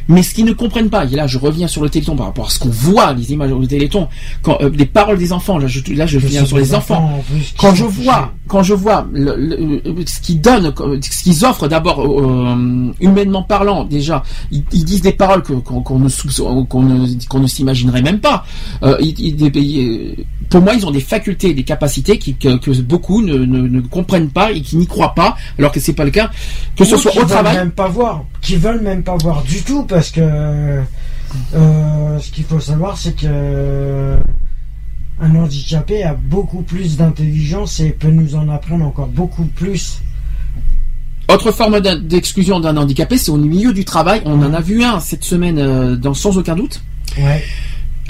mais 0.09 0.23
ce 0.23 0.35
qu'ils 0.35 0.45
ne 0.45 0.53
comprennent 0.53 0.91
pas, 0.91 1.05
et 1.05 1.17
là, 1.17 1.27
je 1.27 1.39
reviens 1.39 1.69
sur 1.69 1.83
le 1.83 1.89
téléthon 1.91 2.17
par 2.17 2.27
rapport 2.27 2.47
à 2.47 2.51
ce 2.51 2.59
qu'on 2.59 2.69
voit, 2.71 3.13
les 3.13 3.33
images 3.33 3.53
au 3.53 3.65
téléthon, 3.67 4.09
quand, 4.43 4.59
euh, 4.61 4.71
les 4.75 4.87
paroles 4.87 5.19
des 5.19 5.33
enfants, 5.33 5.59
là, 5.59 5.67
je, 5.67 5.81
là, 5.95 6.07
je 6.07 6.19
viens 6.19 6.41
sur 6.47 6.57
des 6.57 6.63
les 6.65 6.75
enfants. 6.75 7.23
Quand 7.59 7.75
je 7.75 7.85
vois, 7.85 8.33
quand 8.49 8.63
je 8.63 8.75
vois 8.75 9.07
le- 9.13 9.37
le- 9.37 9.81
le- 9.85 10.07
ce 10.07 10.21
qu'ils 10.21 10.41
donnent, 10.41 10.73
ce 11.03 11.23
qu'ils 11.23 11.45
offrent 11.45 11.69
d'abord, 11.69 12.01
euh, 12.01 12.93
humainement 13.01 13.43
parlant, 13.43 13.85
déjà, 13.85 14.23
ils, 14.51 14.65
ils 14.73 14.85
disent 14.85 15.03
des 15.03 15.13
paroles 15.13 15.43
qu'on 15.43 15.57
ne, 15.57 16.63
qu'on 16.65 16.83
ne, 16.83 17.39
ne 17.43 17.47
s'imaginerait 17.47 18.03
même 18.03 18.21
pas. 18.21 18.45
Euh, 18.83 18.97
ils- 19.01 19.19
ils- 19.19 19.37
des- 19.37 20.27
pour 20.51 20.61
moi, 20.61 20.75
ils 20.75 20.85
ont 20.85 20.91
des 20.91 21.01
facultés, 21.01 21.55
des 21.55 21.63
capacités 21.63 22.19
qui, 22.19 22.35
que, 22.35 22.59
que 22.59 22.71
beaucoup 22.83 23.23
ne, 23.23 23.39
ne, 23.39 23.69
ne 23.69 23.81
comprennent 23.81 24.31
pas 24.31 24.51
et 24.53 24.61
qui 24.61 24.77
n'y 24.77 24.87
croient 24.87 25.15
pas, 25.15 25.37
alors 25.59 25.73
que 25.73 25.81
c'est 25.81 25.93
pas 25.95 26.05
le 26.05 26.11
cas. 26.11 26.31
Que 26.77 26.85
ce 26.85 26.97
Ou 26.97 26.99
soit 26.99 27.13
qui 27.13 27.19
au 27.19 27.23
veulent 27.23 27.31
travail. 27.31 27.57
même 27.57 27.71
pas 27.71 27.89
voir, 27.89 28.25
qui 28.43 28.57
veulent 28.57 28.83
même 28.83 29.03
pas 29.03 29.17
voir 29.17 29.43
du 29.45 29.63
tout 29.63 29.85
parce 29.85 30.11
que 30.11 30.21
euh, 31.55 32.19
ce 32.19 32.31
qu'il 32.33 32.45
faut 32.45 32.61
savoir 32.61 32.97
c'est 32.99 33.15
que 33.17 34.17
un 35.23 35.35
handicapé 35.37 36.03
a 36.03 36.15
beaucoup 36.15 36.63
plus 36.63 36.97
d'intelligence 36.97 37.79
et 37.81 37.91
peut 37.91 38.09
nous 38.11 38.35
en 38.35 38.49
apprendre 38.49 38.85
encore 38.87 39.07
beaucoup 39.07 39.45
plus. 39.45 40.01
Autre 41.33 41.53
forme 41.53 41.79
d'exclusion 41.81 42.59
d'un 42.59 42.77
handicapé, 42.77 43.17
c'est 43.19 43.31
au 43.31 43.37
milieu 43.37 43.73
du 43.73 43.85
travail. 43.85 44.23
On 44.25 44.43
en 44.43 44.53
a 44.53 44.61
vu 44.61 44.83
un 44.83 44.99
cette 44.99 45.23
semaine, 45.23 45.59
euh, 45.59 45.95
dans, 45.97 46.15
sans 46.15 46.37
aucun 46.39 46.57
doute. 46.57 46.83
Ouais. 47.19 47.45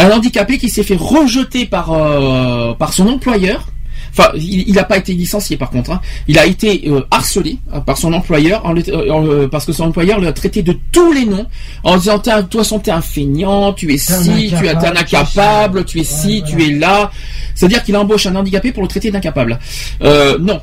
Un 0.01 0.10
handicapé 0.10 0.59
qui 0.59 0.68
s'est 0.68 0.82
fait 0.82 0.97
rejeter 0.98 1.66
par 1.66 1.93
euh, 1.93 2.74
par 2.74 2.93
son 2.93 3.06
employeur. 3.09 3.66
Enfin, 4.12 4.31
il 4.35 4.72
n'a 4.72 4.82
pas 4.82 4.97
été 4.97 5.12
licencié 5.14 5.56
par 5.56 5.70
contre. 5.70 5.93
hein. 5.93 6.01
Il 6.27 6.36
a 6.39 6.44
été 6.47 6.82
euh, 6.89 7.02
harcelé 7.12 7.59
euh, 7.72 7.78
par 7.81 7.97
son 7.97 8.12
employeur 8.12 8.66
en 8.66 8.72
le- 8.72 8.82
euh, 8.89 9.09
en 9.12 9.20
le- 9.20 9.48
parce 9.48 9.64
que 9.66 9.72
son 9.72 9.85
employeur 9.85 10.18
l'a 10.20 10.32
traité 10.32 10.62
de 10.62 10.74
tous 10.90 11.12
les 11.12 11.27
noms 11.27 11.47
en 11.85 11.97
disant 11.97 12.20
un- 12.27 12.43
toi, 12.43 12.62
t'es 12.82 12.90
un 12.90 13.02
feignant, 13.02 13.72
tu 13.72 13.93
es 13.94 13.98
ci, 13.98 14.31
tu 14.59 14.66
es 14.66 14.68
un 14.70 14.72
incapable, 14.97 14.98
incapable, 14.98 15.85
tu 15.85 16.01
es 16.01 16.05
ci, 16.05 16.43
tu 16.44 16.60
es 16.66 16.70
là. 16.72 17.10
C'est-à-dire 17.55 17.85
qu'il 17.85 17.97
embauche 17.97 18.27
un 18.27 18.35
handicapé 18.35 18.72
pour 18.72 18.82
le 18.82 18.89
traiter 18.89 19.12
d'incapable. 19.12 19.60
Euh, 20.02 20.39
non. 20.40 20.60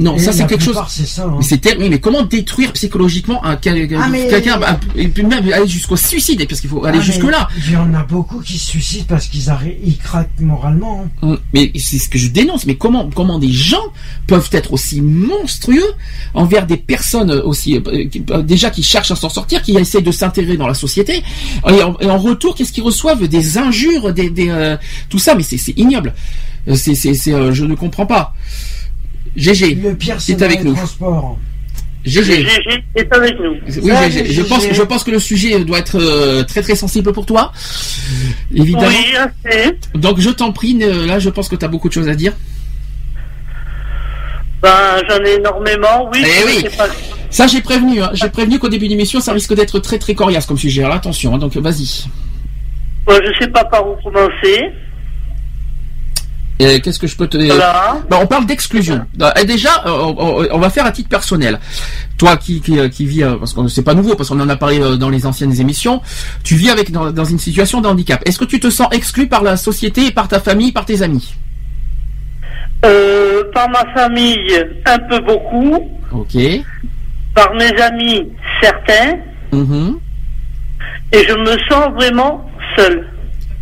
Non, 0.00 0.14
Et 0.14 0.18
ça 0.20 0.32
c'est 0.32 0.42
la 0.42 0.46
quelque 0.46 0.62
chose. 0.64 0.78
c'est 0.88 1.06
ça. 1.06 1.24
hein. 1.24 1.34
Mais 1.38 1.44
c'est 1.44 1.58
terrible. 1.58 1.82
Oui, 1.82 1.88
mais 1.90 1.98
comment 1.98 2.22
détruire 2.22 2.72
psychologiquement 2.72 3.44
un 3.44 3.52
Ah, 3.54 4.08
mais- 4.10 4.28
quelqu'un 4.28 4.58
bah, 4.58 4.78
et 4.94 5.08
puis 5.08 5.24
même 5.24 5.44
aller 5.52 5.66
jusqu'au 5.66 5.96
suicide 5.96 6.46
parce 6.48 6.60
qu'il 6.60 6.70
faut 6.70 6.84
aller 6.84 6.98
Ah, 6.98 7.04
mais 7.04 7.12
jusque 7.12 7.24
là. 7.24 7.48
Il 7.66 7.72
y 7.72 7.76
en 7.76 7.92
a 7.94 8.04
beaucoup 8.04 8.40
qui 8.40 8.58
se 8.58 8.66
suicident 8.66 9.04
parce 9.08 9.26
qu'ils 9.26 9.52
ils 9.84 9.98
craquent 9.98 10.28
moralement. 10.40 11.04
hein. 11.22 11.26
Hum, 11.30 11.38
Mais 11.52 11.72
c'est 11.76 11.98
ce 11.98 12.08
que 12.08 12.18
je 12.18 12.28
dénonce. 12.28 12.64
Mais 12.66 12.76
comment, 12.76 13.10
comment 13.14 13.38
des 13.38 13.52
gens 13.52 13.82
peuvent 14.26 14.48
être 14.52 14.72
aussi 14.72 15.00
monstrueux 15.00 15.92
envers 16.34 16.66
des 16.66 16.76
personnes 16.76 17.30
aussi 17.32 17.76
euh, 17.76 17.80
euh, 18.30 18.42
déjà 18.42 18.70
qui 18.70 18.82
cherchent 18.82 19.10
à 19.10 19.16
s'en 19.16 19.28
sortir, 19.28 19.62
qui 19.62 19.76
essaient 19.76 20.02
de 20.02 20.12
s'intégrer 20.12 20.56
dans 20.56 20.68
la 20.68 20.74
société, 20.74 21.22
et 21.68 21.82
en, 21.82 21.96
et 22.00 22.06
en 22.08 22.18
retour, 22.18 22.54
qu'est-ce 22.54 22.72
qu'ils 22.72 22.84
reçoivent? 22.84 23.26
Des 23.26 23.58
injures, 23.58 24.12
des, 24.12 24.30
des, 24.30 24.48
euh, 24.48 24.76
tout 25.08 25.18
ça. 25.18 25.34
Mais 25.34 25.42
c'est 25.42 25.58
c'est 25.58 25.76
ignoble. 25.76 26.14
Euh, 26.68 26.74
C'est, 26.76 26.94
c'est, 26.94 27.14
c'est, 27.14 27.32
euh, 27.32 27.52
je 27.52 27.64
ne 27.64 27.74
comprends 27.74 28.06
pas. 28.06 28.34
GG, 29.36 29.74
Le 29.74 29.94
pire, 29.94 30.20
c'est 30.20 30.40
avec 30.42 30.62
nous. 30.64 30.74
transports. 30.74 31.38
GG. 32.04 32.44
GG 32.44 32.84
est 32.94 33.12
avec 33.14 33.38
nous. 33.40 33.56
Oui, 33.82 33.92
GG. 34.10 34.32
je 34.32 34.42
pense, 34.42 34.64
je 34.72 34.82
pense 34.82 35.04
que 35.04 35.10
le 35.10 35.18
sujet 35.18 35.58
doit 35.64 35.78
être 35.78 35.98
euh, 36.00 36.42
très 36.44 36.62
très 36.62 36.74
sensible 36.74 37.12
pour 37.12 37.26
toi, 37.26 37.52
évidemment. 38.54 38.88
Oui, 38.88 39.16
assez. 39.16 39.76
Donc 39.94 40.20
je 40.20 40.30
t'en 40.30 40.52
prie, 40.52 40.74
là 40.78 41.18
je 41.18 41.28
pense 41.28 41.48
que 41.48 41.56
tu 41.56 41.64
as 41.64 41.68
beaucoup 41.68 41.88
de 41.88 41.92
choses 41.92 42.08
à 42.08 42.14
dire. 42.14 42.32
Ben, 44.62 45.00
j'en 45.08 45.22
ai 45.24 45.34
énormément, 45.34 46.08
oui. 46.12 46.24
Eh 46.24 46.44
oui. 46.46 46.66
pas. 46.76 46.88
Ça 47.30 47.46
j'ai 47.46 47.60
prévenu, 47.60 48.00
hein. 48.02 48.10
j'ai 48.14 48.28
prévenu 48.28 48.58
qu'au 48.58 48.68
début 48.68 48.86
de 48.86 48.92
l'émission 48.92 49.20
ça 49.20 49.32
risque 49.32 49.54
d'être 49.54 49.78
très 49.80 49.98
très 49.98 50.14
coriace 50.14 50.46
comme 50.46 50.58
sujet. 50.58 50.82
Alors 50.82 50.96
attention, 50.96 51.34
hein, 51.34 51.38
donc 51.38 51.56
vas-y. 51.56 52.04
Bon, 53.06 53.14
je 53.24 53.38
sais 53.44 53.50
pas 53.50 53.64
par 53.64 53.86
où 53.86 53.94
commencer. 54.02 54.70
Et 56.60 56.80
Qu'est-ce 56.80 56.98
que 56.98 57.06
je 57.06 57.16
peux 57.16 57.28
te 57.28 57.36
Voilà. 57.36 57.98
Bah, 58.10 58.18
on 58.20 58.26
parle 58.26 58.46
d'exclusion. 58.46 59.06
Et 59.40 59.44
déjà, 59.44 59.84
euh, 59.86 60.12
on, 60.50 60.58
va 60.58 60.70
faire 60.70 60.86
à 60.86 60.92
titre 60.92 61.08
personnel. 61.08 61.60
Toi 62.16 62.36
qui 62.36 62.60
qui, 62.60 62.78
euh, 62.78 62.88
qui 62.88 63.06
vis, 63.06 63.22
euh, 63.22 63.36
parce 63.36 63.52
que 63.52 63.68
c'est 63.68 63.82
pas 63.82 63.94
nouveau, 63.94 64.16
parce 64.16 64.28
qu'on 64.28 64.40
en 64.40 64.48
a 64.48 64.56
parlé 64.56 64.80
dans 64.98 65.08
les 65.08 65.24
anciennes 65.24 65.58
émissions, 65.60 66.02
tu 66.42 66.56
vis 66.56 66.70
avec 66.70 66.90
dans, 66.90 67.12
dans 67.12 67.24
une 67.24 67.38
situation 67.38 67.80
de 67.80 67.86
handicap. 67.86 68.20
Est-ce 68.26 68.38
que 68.38 68.44
tu 68.44 68.58
te 68.58 68.70
sens 68.70 68.88
exclu 68.90 69.28
par 69.28 69.42
la 69.42 69.56
société, 69.56 70.10
par 70.10 70.26
ta 70.26 70.40
famille, 70.40 70.72
par 70.72 70.84
tes 70.84 71.02
amis? 71.02 71.34
Euh, 72.84 73.42
par 73.52 73.68
ma 73.70 73.84
famille, 73.94 74.64
un 74.86 74.98
peu 74.98 75.18
beaucoup. 75.20 75.90
Ok. 76.12 76.36
Par 77.34 77.52
mes 77.54 77.80
amis, 77.80 78.28
certains. 78.62 79.18
Mhm. 79.52 79.98
Et 81.12 81.24
je 81.24 81.34
me 81.34 81.56
sens 81.68 81.92
vraiment 81.94 82.48
seul. 82.76 83.06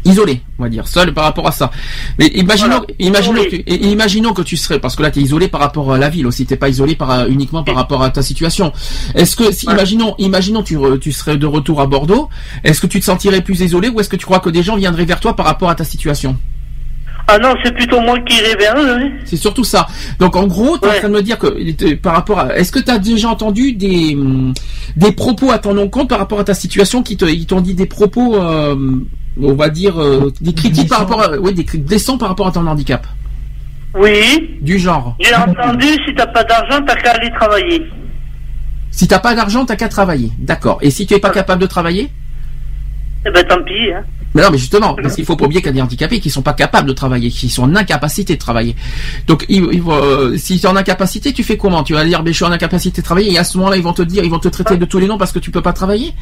Isolé, 0.07 0.41
on 0.59 0.63
va 0.63 0.69
dire, 0.69 0.87
seul 0.89 1.13
par 1.13 1.25
rapport 1.25 1.47
à 1.47 1.53
ça. 1.53 1.71
Mais 2.19 2.27
imaginons, 2.29 2.77
Voilà. 2.79 2.85
imaginons, 2.99 3.41
Oui. 3.51 3.63
que, 3.65 3.71
imaginons 3.87 4.33
que 4.33 4.43
tu 4.43 4.57
serais, 4.57 4.79
parce 4.79 4.97
que 4.97 5.03
là 5.03 5.11
tu 5.11 5.19
es 5.19 5.23
isolé 5.23 5.49
par 5.49 5.61
rapport 5.61 5.93
à 5.93 5.99
la 5.99 6.09
ville 6.09 6.27
aussi, 6.27 6.47
t'es 6.47 6.57
pas 6.57 6.69
isolé 6.69 6.95
par, 6.95 7.11
euh, 7.11 7.27
uniquement 7.29 7.63
par 7.65 7.75
rapport 7.75 8.03
à 8.03 8.11
ta 8.11 8.23
situation. 8.23 8.73
Est-ce 9.15 9.37
que, 9.37 9.53
si, 9.53 9.67
imaginons, 9.67 10.15
imaginons 10.19 10.63
tu, 10.63 10.77
re- 10.79 10.99
tu 10.99 11.13
serais 11.13 11.37
de 11.37 11.47
retour 11.47 11.81
à 11.81 11.87
Bordeaux, 11.87 12.29
est-ce 12.65 12.81
que 12.81 12.87
tu 12.87 13.01
te 13.01 13.05
sentirais 13.05 13.41
plus 13.43 13.61
isolé 13.61 13.89
ou 13.89 14.01
est-ce 14.01 14.09
que 14.09 14.17
tu 14.17 14.25
crois 14.25 14.41
que 14.41 14.51
des 14.51 14.63
gens 14.63 14.77
viendraient 14.77 15.05
vers 15.05 15.21
toi 15.21 15.35
par 15.37 15.47
rapport 15.47 15.69
à 15.71 15.75
ta 15.75 15.85
situation? 15.85 16.37
Ah 17.29 17.39
non, 17.41 17.53
c'est 17.65 17.75
plutôt 17.75 18.01
moi 18.01 18.17
qui 18.21 18.37
irai 18.37 18.55
vers 18.55 18.77
eux. 18.79 19.01
C'est 19.25 19.37
surtout 19.37 19.65
ça. 19.65 19.89
Donc 20.21 20.37
en 20.37 20.47
gros, 20.47 20.79
tu 20.79 20.87
es 20.87 20.93
en 20.93 20.99
train 21.01 21.09
de 21.09 21.15
me 21.15 21.23
dire 21.23 21.39
que 21.41 21.49
euh, 21.49 21.97
par 22.01 22.15
rapport 22.15 22.39
à, 22.39 22.57
est-ce 22.57 22.71
que 22.71 22.79
tu 22.79 22.89
as 22.89 22.99
déjà 23.01 23.29
entendu 23.31 23.73
des 23.73 24.15
hum, 24.15 24.55
des 24.97 25.11
propos 25.11 25.51
à 25.51 25.59
ton 25.59 25.77
encontre 25.77 26.07
par 26.07 26.21
rapport 26.21 26.39
à 26.39 26.45
ta 26.45 26.55
situation 26.55 27.03
qui 27.03 27.17
t'ont 27.17 27.61
dit 27.61 27.75
des 27.75 27.87
propos, 27.87 28.37
euh, 28.37 28.77
on 29.41 29.55
va 29.55 29.69
dire 29.69 30.01
euh, 30.01 30.33
des 30.41 30.55
critiques 30.55 30.89
par 30.89 31.01
rapport, 31.01 31.23
à, 31.23 31.37
oui, 31.39 31.53
des 31.55 31.65
critiques 31.65 32.19
par 32.19 32.29
rapport 32.29 32.47
à 32.47 32.53
ton 32.53 32.67
handicap, 32.67 33.07
Oui. 33.95 34.59
du 34.61 34.79
genre. 34.79 35.17
J'ai 35.21 35.35
entendu, 35.35 35.87
si 36.07 36.15
t'as 36.15 36.27
pas 36.27 36.45
d'argent, 36.45 36.81
t'as 36.87 36.97
qu'à 36.97 37.13
aller 37.13 37.31
travailler. 37.39 37.83
Si 38.91 39.07
t'as 39.07 39.19
pas 39.19 39.35
d'argent, 39.35 39.65
t'as 39.67 39.77
qu'à 39.77 39.89
travailler. 39.89 40.33
D'accord. 40.39 40.79
Et 40.81 40.91
si 40.91 41.07
tu 41.07 41.15
es 41.15 41.19
pas 41.19 41.31
capable 41.31 41.61
de 41.61 41.67
travailler? 41.67 42.11
Eh 43.27 43.31
ben 43.31 43.45
tant 43.47 43.63
pis. 43.63 43.93
Hein. 43.93 44.05
Mais 44.35 44.43
non, 44.43 44.49
mais 44.53 44.59
justement, 44.59 44.95
parce 44.95 45.15
qu'il 45.15 45.25
faut 45.25 45.35
pas 45.37 45.47
oublier 45.47 45.61
qu'il 45.61 45.69
y 45.69 45.71
a 45.71 45.75
des 45.75 45.83
handicapés 45.83 46.21
qui 46.21 46.31
sont 46.31 46.43
pas 46.43 46.53
capables 46.53 46.89
de 46.89 46.93
travailler, 46.93 47.31
qui 47.31 47.49
sont 47.49 47.63
en 47.65 47.75
incapacité 47.75 48.35
de 48.35 48.39
travailler. 48.39 48.77
Donc, 49.27 49.47
ils, 49.49 49.67
ils 49.73 49.83
euh, 49.89 50.37
si 50.37 50.61
tu 50.61 50.67
es 50.67 50.69
en 50.69 50.77
incapacité, 50.77 51.33
tu 51.33 51.43
fais 51.43 51.57
comment? 51.57 51.83
Tu 51.83 51.95
vas 51.95 52.05
dire, 52.05 52.23
mais 52.23 52.33
je 52.33 52.37
suis 52.37 52.45
en 52.45 52.53
incapacité 52.53 53.01
de 53.01 53.05
travailler, 53.07 53.33
et 53.33 53.39
à 53.39 53.45
ce 53.45 53.57
moment-là, 53.59 53.77
ils 53.77 53.83
vont 53.83 53.95
te 53.95 54.03
dire, 54.03 54.25
ils 54.25 54.31
vont 54.31 54.39
te 54.39 54.49
traiter 54.49 54.77
de 54.77 54.85
tous 54.85 54.99
les 54.99 55.07
noms 55.07 55.17
parce 55.19 55.33
que 55.33 55.39
tu 55.39 55.51
peux 55.51 55.63
pas 55.63 55.73
travailler? 55.73 56.13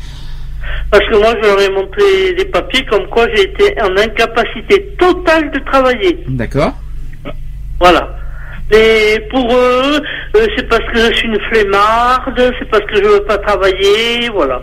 Parce 0.90 1.04
que 1.08 1.16
moi, 1.16 1.34
je 1.42 1.48
leur 1.48 1.60
ai 1.60 1.70
montré 1.70 2.32
des 2.36 2.44
papiers 2.46 2.84
comme 2.86 3.06
quoi 3.08 3.26
j'ai 3.34 3.42
été 3.42 3.74
en 3.82 3.96
incapacité 3.96 4.94
totale 4.98 5.50
de 5.50 5.58
travailler. 5.60 6.18
D'accord. 6.28 6.74
Voilà. 7.80 8.16
Et 8.70 9.20
pour 9.30 9.52
eux, 9.52 10.00
euh, 10.36 10.46
c'est 10.56 10.68
parce 10.68 10.84
que 10.92 10.98
je 10.98 11.12
suis 11.14 11.28
une 11.28 11.40
flemmarde, 11.50 12.54
c'est 12.58 12.68
parce 12.70 12.84
que 12.86 12.96
je 12.96 13.08
veux 13.08 13.24
pas 13.24 13.38
travailler, 13.38 14.28
voilà. 14.32 14.62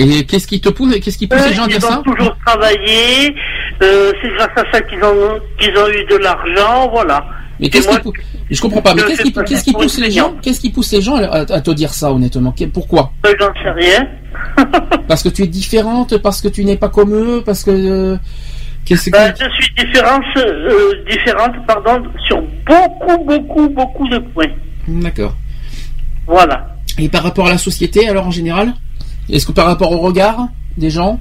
Et 0.00 0.24
qu'est-ce 0.24 0.46
qui 0.46 0.60
te 0.60 0.70
pousse, 0.70 0.98
qu'est-ce 0.98 1.18
qui 1.18 1.28
pousse 1.28 1.40
Eux, 1.40 1.50
les 1.50 1.54
gens 1.54 1.64
à 1.64 1.68
ils 1.68 1.84
ont 1.84 2.02
toujours 2.02 2.36
travaillé, 2.44 3.34
euh, 3.82 4.12
c'est 4.20 4.30
grâce 4.36 4.56
à 4.56 4.72
ça 4.72 4.80
qu'ils 4.80 5.02
ont, 5.04 5.38
qu'ils 5.58 5.76
ont 5.76 5.88
eu 5.88 6.04
de 6.04 6.16
l'argent, 6.16 6.90
voilà. 6.90 7.24
Mais 7.60 7.68
qu'est-ce 7.68 7.88
qui 7.88 8.10
Je 8.50 8.60
comprends 8.60 8.82
pas. 8.82 8.94
Mais 8.94 9.02
qu'est-ce 9.02 9.22
qui, 9.64 9.72
pousse 9.72 9.98
les 9.98 10.10
gens 10.10 10.34
Qu'est-ce 10.42 10.60
qui 10.60 10.70
pousse 10.70 10.92
les 10.92 11.02
gens 11.02 11.16
à, 11.16 11.40
à 11.40 11.60
te 11.60 11.70
dire 11.70 11.92
ça 11.94 12.12
honnêtement? 12.12 12.54
Pourquoi? 12.72 13.12
Euh, 13.26 13.34
J'en 13.38 13.52
sais 13.62 13.70
rien. 13.70 14.08
Parce 15.08 15.22
que 15.22 15.28
tu 15.28 15.42
es 15.42 15.46
différente, 15.46 16.18
parce 16.18 16.40
que 16.40 16.48
tu 16.48 16.64
n'es 16.64 16.76
pas 16.76 16.88
comme 16.88 17.14
eux, 17.14 17.42
parce 17.44 17.62
que 17.62 17.70
euh, 17.70 18.16
qu'est-ce 18.84 19.10
que 19.10 19.10
Ben, 19.10 19.32
je 19.38 19.62
suis 19.62 19.74
différente, 19.74 20.24
euh, 20.36 21.04
différente 21.08 21.54
pardon, 21.66 22.02
sur 22.26 22.40
beaucoup, 22.66 23.24
beaucoup, 23.24 23.68
beaucoup 23.68 24.08
de 24.08 24.18
points. 24.18 24.50
D'accord. 24.88 25.34
Voilà. 26.26 26.66
Et 26.98 27.08
par 27.08 27.22
rapport 27.22 27.46
à 27.46 27.50
la 27.50 27.58
société, 27.58 28.08
alors 28.08 28.26
en 28.26 28.30
général? 28.30 28.74
Est-ce 29.30 29.46
que 29.46 29.52
par 29.52 29.66
rapport 29.66 29.92
au 29.92 29.98
regard 29.98 30.48
des 30.76 30.90
gens? 30.90 31.20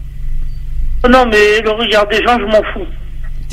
Non, 1.10 1.26
mais 1.26 1.61
le 1.61 1.72
regard 1.72 2.07
des 2.07 2.22
gens, 2.23 2.38
je 2.39 2.45
m'en 2.45 2.61
fous. 2.73 2.88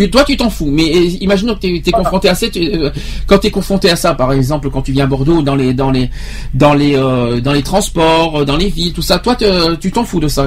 Toi, 0.08 0.24
tu 0.24 0.36
t'en 0.36 0.48
fous. 0.50 0.70
Mais 0.70 0.84
euh, 0.94 1.08
imaginons 1.20 1.54
que 1.54 1.60
tu 1.60 1.82
es, 1.86 1.90
confronté 1.90 2.28
à 2.28 2.34
ça. 2.34 2.48
tu- 2.48 2.60
euh, 2.60 2.90
quand 3.26 3.38
tu 3.38 3.48
es 3.48 3.50
confronté 3.50 3.90
à 3.90 3.96
ça, 3.96 4.14
par 4.14 4.32
exemple, 4.32 4.70
quand 4.70 4.82
tu 4.82 4.92
viens 4.92 5.04
à 5.04 5.08
Bordeaux, 5.08 5.42
dans 5.42 5.56
les 5.56 5.74
dans 5.74 5.90
les 5.90 6.08
dans 6.54 6.74
les 6.74 6.96
euh, 6.96 7.40
dans 7.40 7.52
les 7.52 7.62
transports, 7.62 8.44
dans 8.44 8.56
les 8.56 8.68
villes, 8.68 8.92
tout 8.92 9.02
ça, 9.02 9.18
toi, 9.18 9.34
te- 9.34 9.74
tu 9.76 9.90
t'en 9.92 10.04
fous 10.04 10.20
de 10.20 10.28
ça. 10.28 10.46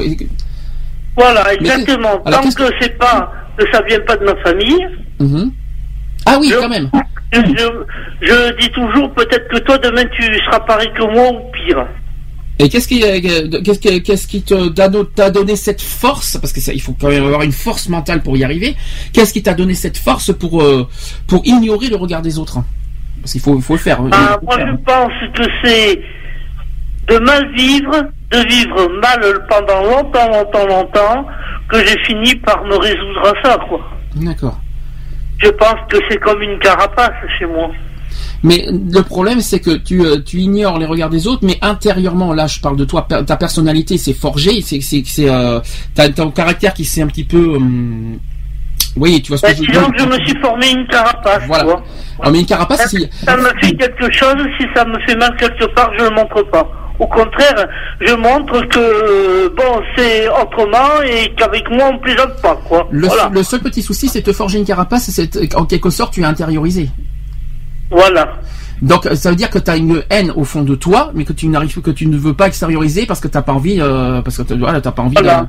Voilà, 1.17 1.53
exactement. 1.53 2.21
alors, 2.25 2.41
Tant 2.41 2.49
que 2.51 2.63
c'est 2.79 2.97
pas, 2.97 3.31
que 3.57 3.65
ça 3.71 3.81
vient 3.87 3.99
pas 3.99 4.15
de 4.17 4.25
ma 4.25 4.35
famille. 4.37 4.87
Mhm. 5.19 5.51
Ah 6.25 6.37
oui, 6.39 6.51
quand 6.59 6.69
même. 6.69 6.89
Je- 7.33 7.83
je 8.21 8.59
dis 8.59 8.69
toujours, 8.71 9.11
peut-être 9.13 9.47
que 9.49 9.57
toi, 9.59 9.77
demain, 9.79 10.03
tu 10.15 10.23
seras 10.45 10.59
pareil 10.61 10.89
que 10.95 11.03
moi 11.03 11.29
ou 11.31 11.51
pire. 11.51 11.85
Et 12.63 12.69
qu'est-ce 12.69 12.87
qui, 12.87 13.03
euh, 13.03 13.19
qu'est-ce 13.63 13.79
qui, 13.79 14.01
qu'est-ce 14.01 14.27
qui 14.27 14.41
te 14.41 14.69
t'a 14.69 14.87
do- 14.87 15.03
t'a 15.03 15.29
donné 15.29 15.55
cette 15.55 15.81
force? 15.81 16.37
Parce 16.37 16.53
que 16.53 16.61
ça, 16.61 16.71
il 16.73 16.81
faut 16.81 16.95
quand 16.99 17.09
même 17.09 17.25
avoir 17.25 17.41
une 17.43 17.51
force 17.51 17.89
mentale 17.89 18.23
pour 18.23 18.37
y 18.37 18.43
arriver. 18.43 18.75
Qu'est-ce 19.11 19.33
qui 19.33 19.43
t'a 19.43 19.53
donné 19.53 19.73
cette 19.73 19.97
force 19.97 20.31
pour 20.33 20.61
euh, 20.61 20.87
pour 21.27 21.41
ignorer 21.45 21.87
le 21.89 21.97
regard 21.97 22.21
des 22.21 22.39
autres 22.39 22.57
hein? 22.59 22.65
Parce 23.21 23.33
qu'il 23.33 23.41
faut, 23.41 23.59
faut 23.61 23.73
le 23.73 23.79
faire. 23.79 23.99
hein. 24.01 24.09
Ah, 24.13 24.37
moi, 24.43 24.57
je 24.59 24.75
pense 24.83 25.13
que 25.35 25.43
c'est 25.63 26.01
de 27.07 27.17
mal 27.19 27.53
vivre, 27.53 27.95
de 28.31 28.37
vivre 28.47 28.89
mal 29.01 29.45
pendant 29.49 29.81
longtemps, 29.83 30.27
longtemps, 30.29 30.65
longtemps, 30.67 31.25
que 31.69 31.77
j'ai 31.85 31.97
fini 32.05 32.35
par 32.35 32.63
me 32.65 32.75
résoudre 32.77 33.21
à 33.27 33.33
ça, 33.47 33.57
quoi. 33.67 33.79
D'accord. 34.15 34.57
Je 35.37 35.49
pense 35.49 35.75
que 35.89 35.97
c'est 36.09 36.17
comme 36.19 36.41
une 36.41 36.59
carapace 36.59 37.11
chez 37.37 37.45
moi. 37.45 37.69
Mais 38.43 38.65
le 38.69 39.01
problème, 39.03 39.39
c'est 39.39 39.59
que 39.61 39.71
tu, 39.71 40.01
euh, 40.05 40.17
tu 40.23 40.37
ignores 40.39 40.77
les 40.77 40.85
regards 40.85 41.09
des 41.09 41.27
autres, 41.27 41.43
mais 41.45 41.57
intérieurement, 41.61 42.33
là, 42.33 42.45
je 42.47 42.59
parle 42.59 42.75
de 42.75 42.83
toi, 42.85 43.07
ta 43.07 43.37
personnalité 43.37 43.97
s'est 43.97 44.13
forgée, 44.13 44.61
c'est, 44.61 44.81
c'est, 44.81 45.01
c'est, 45.05 45.29
euh, 45.29 45.59
t'as 45.95 46.09
ton 46.09 46.29
caractère 46.31 46.73
qui 46.73 46.83
s'est 46.83 47.01
un 47.01 47.07
petit 47.07 47.23
peu, 47.23 47.55
hum, 47.55 48.17
oui, 48.97 49.21
tu 49.21 49.29
vois 49.29 49.37
ce 49.37 49.43
que 49.43 49.47
Ben, 49.47 49.55
je 49.55 49.61
veux 49.61 49.67
disons 49.67 49.81
dire. 49.81 49.91
que 49.95 50.01
je 50.01 50.19
me 50.19 50.25
suis 50.27 50.37
formé 50.41 50.71
une 50.71 50.85
carapace, 50.87 51.43
Voilà. 51.47 51.63
tu 51.63 51.69
vois. 51.69 51.83
Ah, 52.21 52.29
mais 52.31 52.39
une 52.41 52.45
carapace, 52.45 52.87
c'est, 52.91 53.09
Ça 53.25 53.37
me 53.37 53.49
fait 53.61 53.75
quelque 53.75 54.11
chose, 54.11 54.35
si 54.59 54.65
ça 54.75 54.83
me 54.85 54.99
fait 55.07 55.15
mal 55.15 55.35
quelque 55.37 55.65
part, 55.73 55.89
je 55.97 56.03
ne 56.03 56.09
le 56.09 56.15
montre 56.15 56.43
pas. 56.51 56.69
Au 56.99 57.07
contraire, 57.07 57.65
je 58.01 58.13
montre 58.13 58.61
que, 58.67 58.77
euh, 58.77 59.49
bon, 59.57 59.81
c'est 59.95 60.27
autrement 60.29 61.01
et 61.03 61.33
qu'avec 61.35 61.67
moi, 61.71 61.89
on 61.93 61.97
plaisante 61.99 62.39
pas, 62.41 62.55
quoi. 62.67 62.87
le, 62.91 63.07
voilà. 63.07 63.31
le 63.33 63.41
seul 63.41 63.61
petit 63.61 63.81
souci, 63.81 64.09
c'est 64.09 64.21
te 64.21 64.31
forger 64.33 64.59
une 64.59 64.65
carapace, 64.65 65.09
c'est 65.09 65.55
en 65.55 65.65
quelque 65.65 65.89
sorte, 65.89 66.13
tu 66.13 66.21
es 66.21 66.25
intériorisé. 66.25 66.89
Voilà. 67.93 68.33
Donc 68.81 69.07
ça 69.13 69.29
veut 69.29 69.35
dire 69.35 69.49
que 69.49 69.59
tu 69.59 69.71
as 69.71 69.77
une 69.77 70.03
haine 70.09 70.31
au 70.35 70.43
fond 70.43 70.63
de 70.63 70.75
toi, 70.75 71.11
mais 71.13 71.23
que 71.23 71.31
tu 71.33 71.47
n'arrives 71.47 71.79
que 71.81 71.91
tu 71.91 72.05
ne 72.07 72.17
veux 72.17 72.33
pas 72.33 72.47
extérioriser 72.47 73.05
parce 73.05 73.21
que 73.21 73.27
t'as 73.29 73.41
pas 73.41 73.53
envie, 73.53 73.79
euh, 73.79 74.21
parce 74.21 74.43
que 74.43 74.53
voilà, 74.55 74.81
t'as 74.81 74.91
pas 74.91 75.03
envie. 75.03 75.15
Voilà. 75.15 75.41
De... 75.41 75.47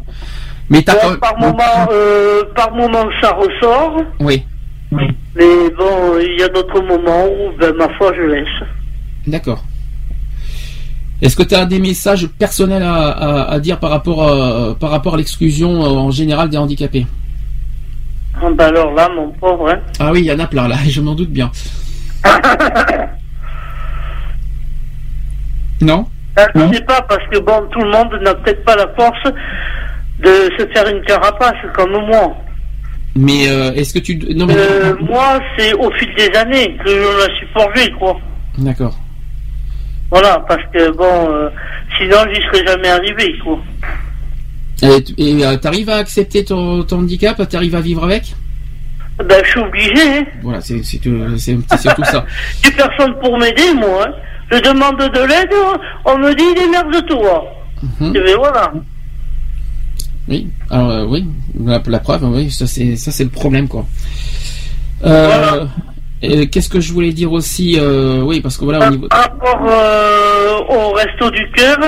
Mais 0.71 0.83
t'as 0.83 0.95
Bon, 0.95 1.17
par 1.17 1.37
moment, 1.39 1.89
euh, 1.91 2.43
par 2.55 2.71
moment, 2.73 3.05
ça 3.21 3.33
ressort. 3.33 4.03
Oui. 4.21 4.45
Mais 4.93 5.71
bon, 5.77 6.19
il 6.21 6.37
y 6.39 6.43
a 6.45 6.49
d'autres 6.49 6.81
moments 6.83 7.27
où, 7.27 7.59
ben, 7.59 7.75
ma 7.77 7.89
foi, 7.99 8.13
je 8.17 8.23
laisse. 8.23 8.69
D'accord. 9.27 9.65
Est-ce 11.23 11.37
que 11.37 11.43
tu 11.43 11.55
as 11.55 11.65
des 11.65 11.81
messages 11.81 12.27
personnels 12.29 12.83
à, 12.83 13.09
à- 13.09 13.51
à 13.53 13.59
dire 13.61 13.79
par 13.81 13.91
rapport 13.91 14.23
à, 14.29 14.75
par 14.79 14.91
rapport 14.91 15.15
à 15.15 15.17
l'exclusion 15.17 15.83
euh, 15.85 15.89
en 15.89 16.11
général 16.11 16.51
des 16.51 16.57
handicapés? 16.59 17.07
Ah, 18.37 18.51
ben 18.51 18.67
alors 18.67 18.93
là, 18.93 19.09
mon 19.15 19.31
pauvre, 19.33 19.71
hein. 19.71 19.79
Ah 19.99 20.13
oui, 20.13 20.21
il 20.21 20.27
y 20.27 20.33
en 20.33 20.39
a 20.39 20.47
plein 20.47 20.69
là, 20.69 20.77
je 20.89 21.01
m'en 21.01 21.15
doute 21.15 21.31
bien. 21.31 21.51
Non 25.81 26.07
Ben, 26.37 26.47
je 26.55 26.75
sais 26.77 26.85
pas, 26.85 27.03
parce 27.03 27.25
que 27.31 27.39
bon, 27.39 27.67
tout 27.71 27.81
le 27.81 27.91
monde 27.91 28.19
n'a 28.23 28.35
peut-être 28.35 28.65
pas 28.65 28.77
la 28.77 28.89
force 28.97 29.23
de 30.21 30.31
se 30.59 30.67
faire 30.73 30.89
une 30.89 31.03
carapace 31.05 31.55
comme 31.75 31.93
moi. 31.93 32.37
Mais 33.17 33.49
euh, 33.49 33.73
est-ce 33.75 33.95
que 33.95 33.99
tu 34.01 34.17
non 34.35 34.47
mais 34.47 34.55
Euh, 34.57 34.97
moi, 35.01 35.39
c'est 35.57 35.73
au 35.75 35.91
fil 35.93 36.13
des 36.17 36.31
années 36.37 36.77
que 36.85 36.89
je 36.91 37.29
la 37.29 37.35
suis 37.37 37.47
forgée, 37.53 37.93
quoi. 37.99 38.17
d'accord. 38.59 38.99
Voilà, 40.11 40.45
parce 40.49 40.63
que 40.73 40.91
bon, 40.97 41.31
euh, 41.33 41.49
sinon 41.99 42.17
j'y 42.33 42.41
serais 42.43 42.67
jamais 42.67 42.89
arrivé, 42.89 43.37
quoi. 43.45 43.59
Et 44.83 45.03
tu- 45.05 45.15
Et 45.19 45.45
euh, 45.47 45.57
t'arrives 45.57 45.91
à 45.91 45.97
accepter 45.97 46.45
ton, 46.45 46.83
ton 46.83 46.99
handicap? 47.01 47.41
T'arrives 47.49 47.75
à 47.77 47.81
vivre 47.81 48.05
avec? 48.05 48.35
Ben, 49.19 49.41
je 49.45 49.51
suis 49.51 49.61
obligé, 49.61 49.93
hein. 50.19 50.25
Voilà, 50.43 50.61
c'est 50.61 50.75
euh, 51.07 51.37
c'est- 51.39 51.79
surtout 51.79 52.05
ça. 52.05 52.25
J'ai 52.65 52.73
personne 52.73 53.15
pour 53.21 53.39
m'aider, 53.39 53.73
moi. 53.75 54.07
hein. 54.09 54.13
Je 54.51 54.59
demande 54.59 54.99
de 54.99 55.27
l'aide, 55.27 55.53
on 56.05 56.19
me 56.19 56.35
dit 56.35 56.55
démerde-toi. 56.55 57.45
Mhm. 58.01 58.17
Et 58.17 58.21
ben 58.21 58.37
voilà. 58.37 58.73
Oui, 60.29 60.49
alors 60.71 60.91
euh, 60.91 61.05
oui, 61.07 61.27
la, 61.65 61.81
la 61.87 61.99
preuve, 62.01 62.25
oui, 62.25 62.51
ça 62.51 62.67
c'est 62.67 63.25
le 63.25 63.31
problème 63.31 63.69
quoi. 63.69 63.87
Euh, 65.05 65.67
Qu'est-ce 66.51 66.69
que 66.71 66.81
je 66.81 66.93
voulais 66.93 67.13
dire 67.13 67.31
aussi 67.33 67.77
euh, 67.79 68.23
Oui, 68.23 68.41
parce 68.41 68.57
que 68.57 68.65
voilà 68.65 68.87
au 68.89 68.91
niveau. 68.91 69.09
Par 69.09 69.23
rapport 69.23 69.61
au 70.71 70.93
resto 70.93 71.31
du 71.31 71.51
cœur, 71.51 71.79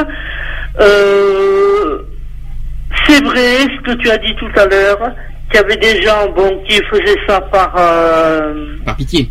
c'est 3.06 3.24
vrai 3.24 3.58
ce 3.76 3.80
que 3.82 3.92
tu 3.96 4.10
as 4.10 4.18
dit 4.18 4.34
tout 4.38 4.50
à 4.60 4.66
l'heure, 4.66 4.98
qu'il 5.50 5.60
y 5.60 5.64
avait 5.64 5.76
des 5.76 6.02
gens 6.02 6.28
bon, 6.34 6.62
qui 6.68 6.76
faisaient 6.90 7.18
ça 7.28 7.40
par... 7.40 7.74
euh, 7.78 8.76
Par 8.84 8.96
pitié. 8.96 9.30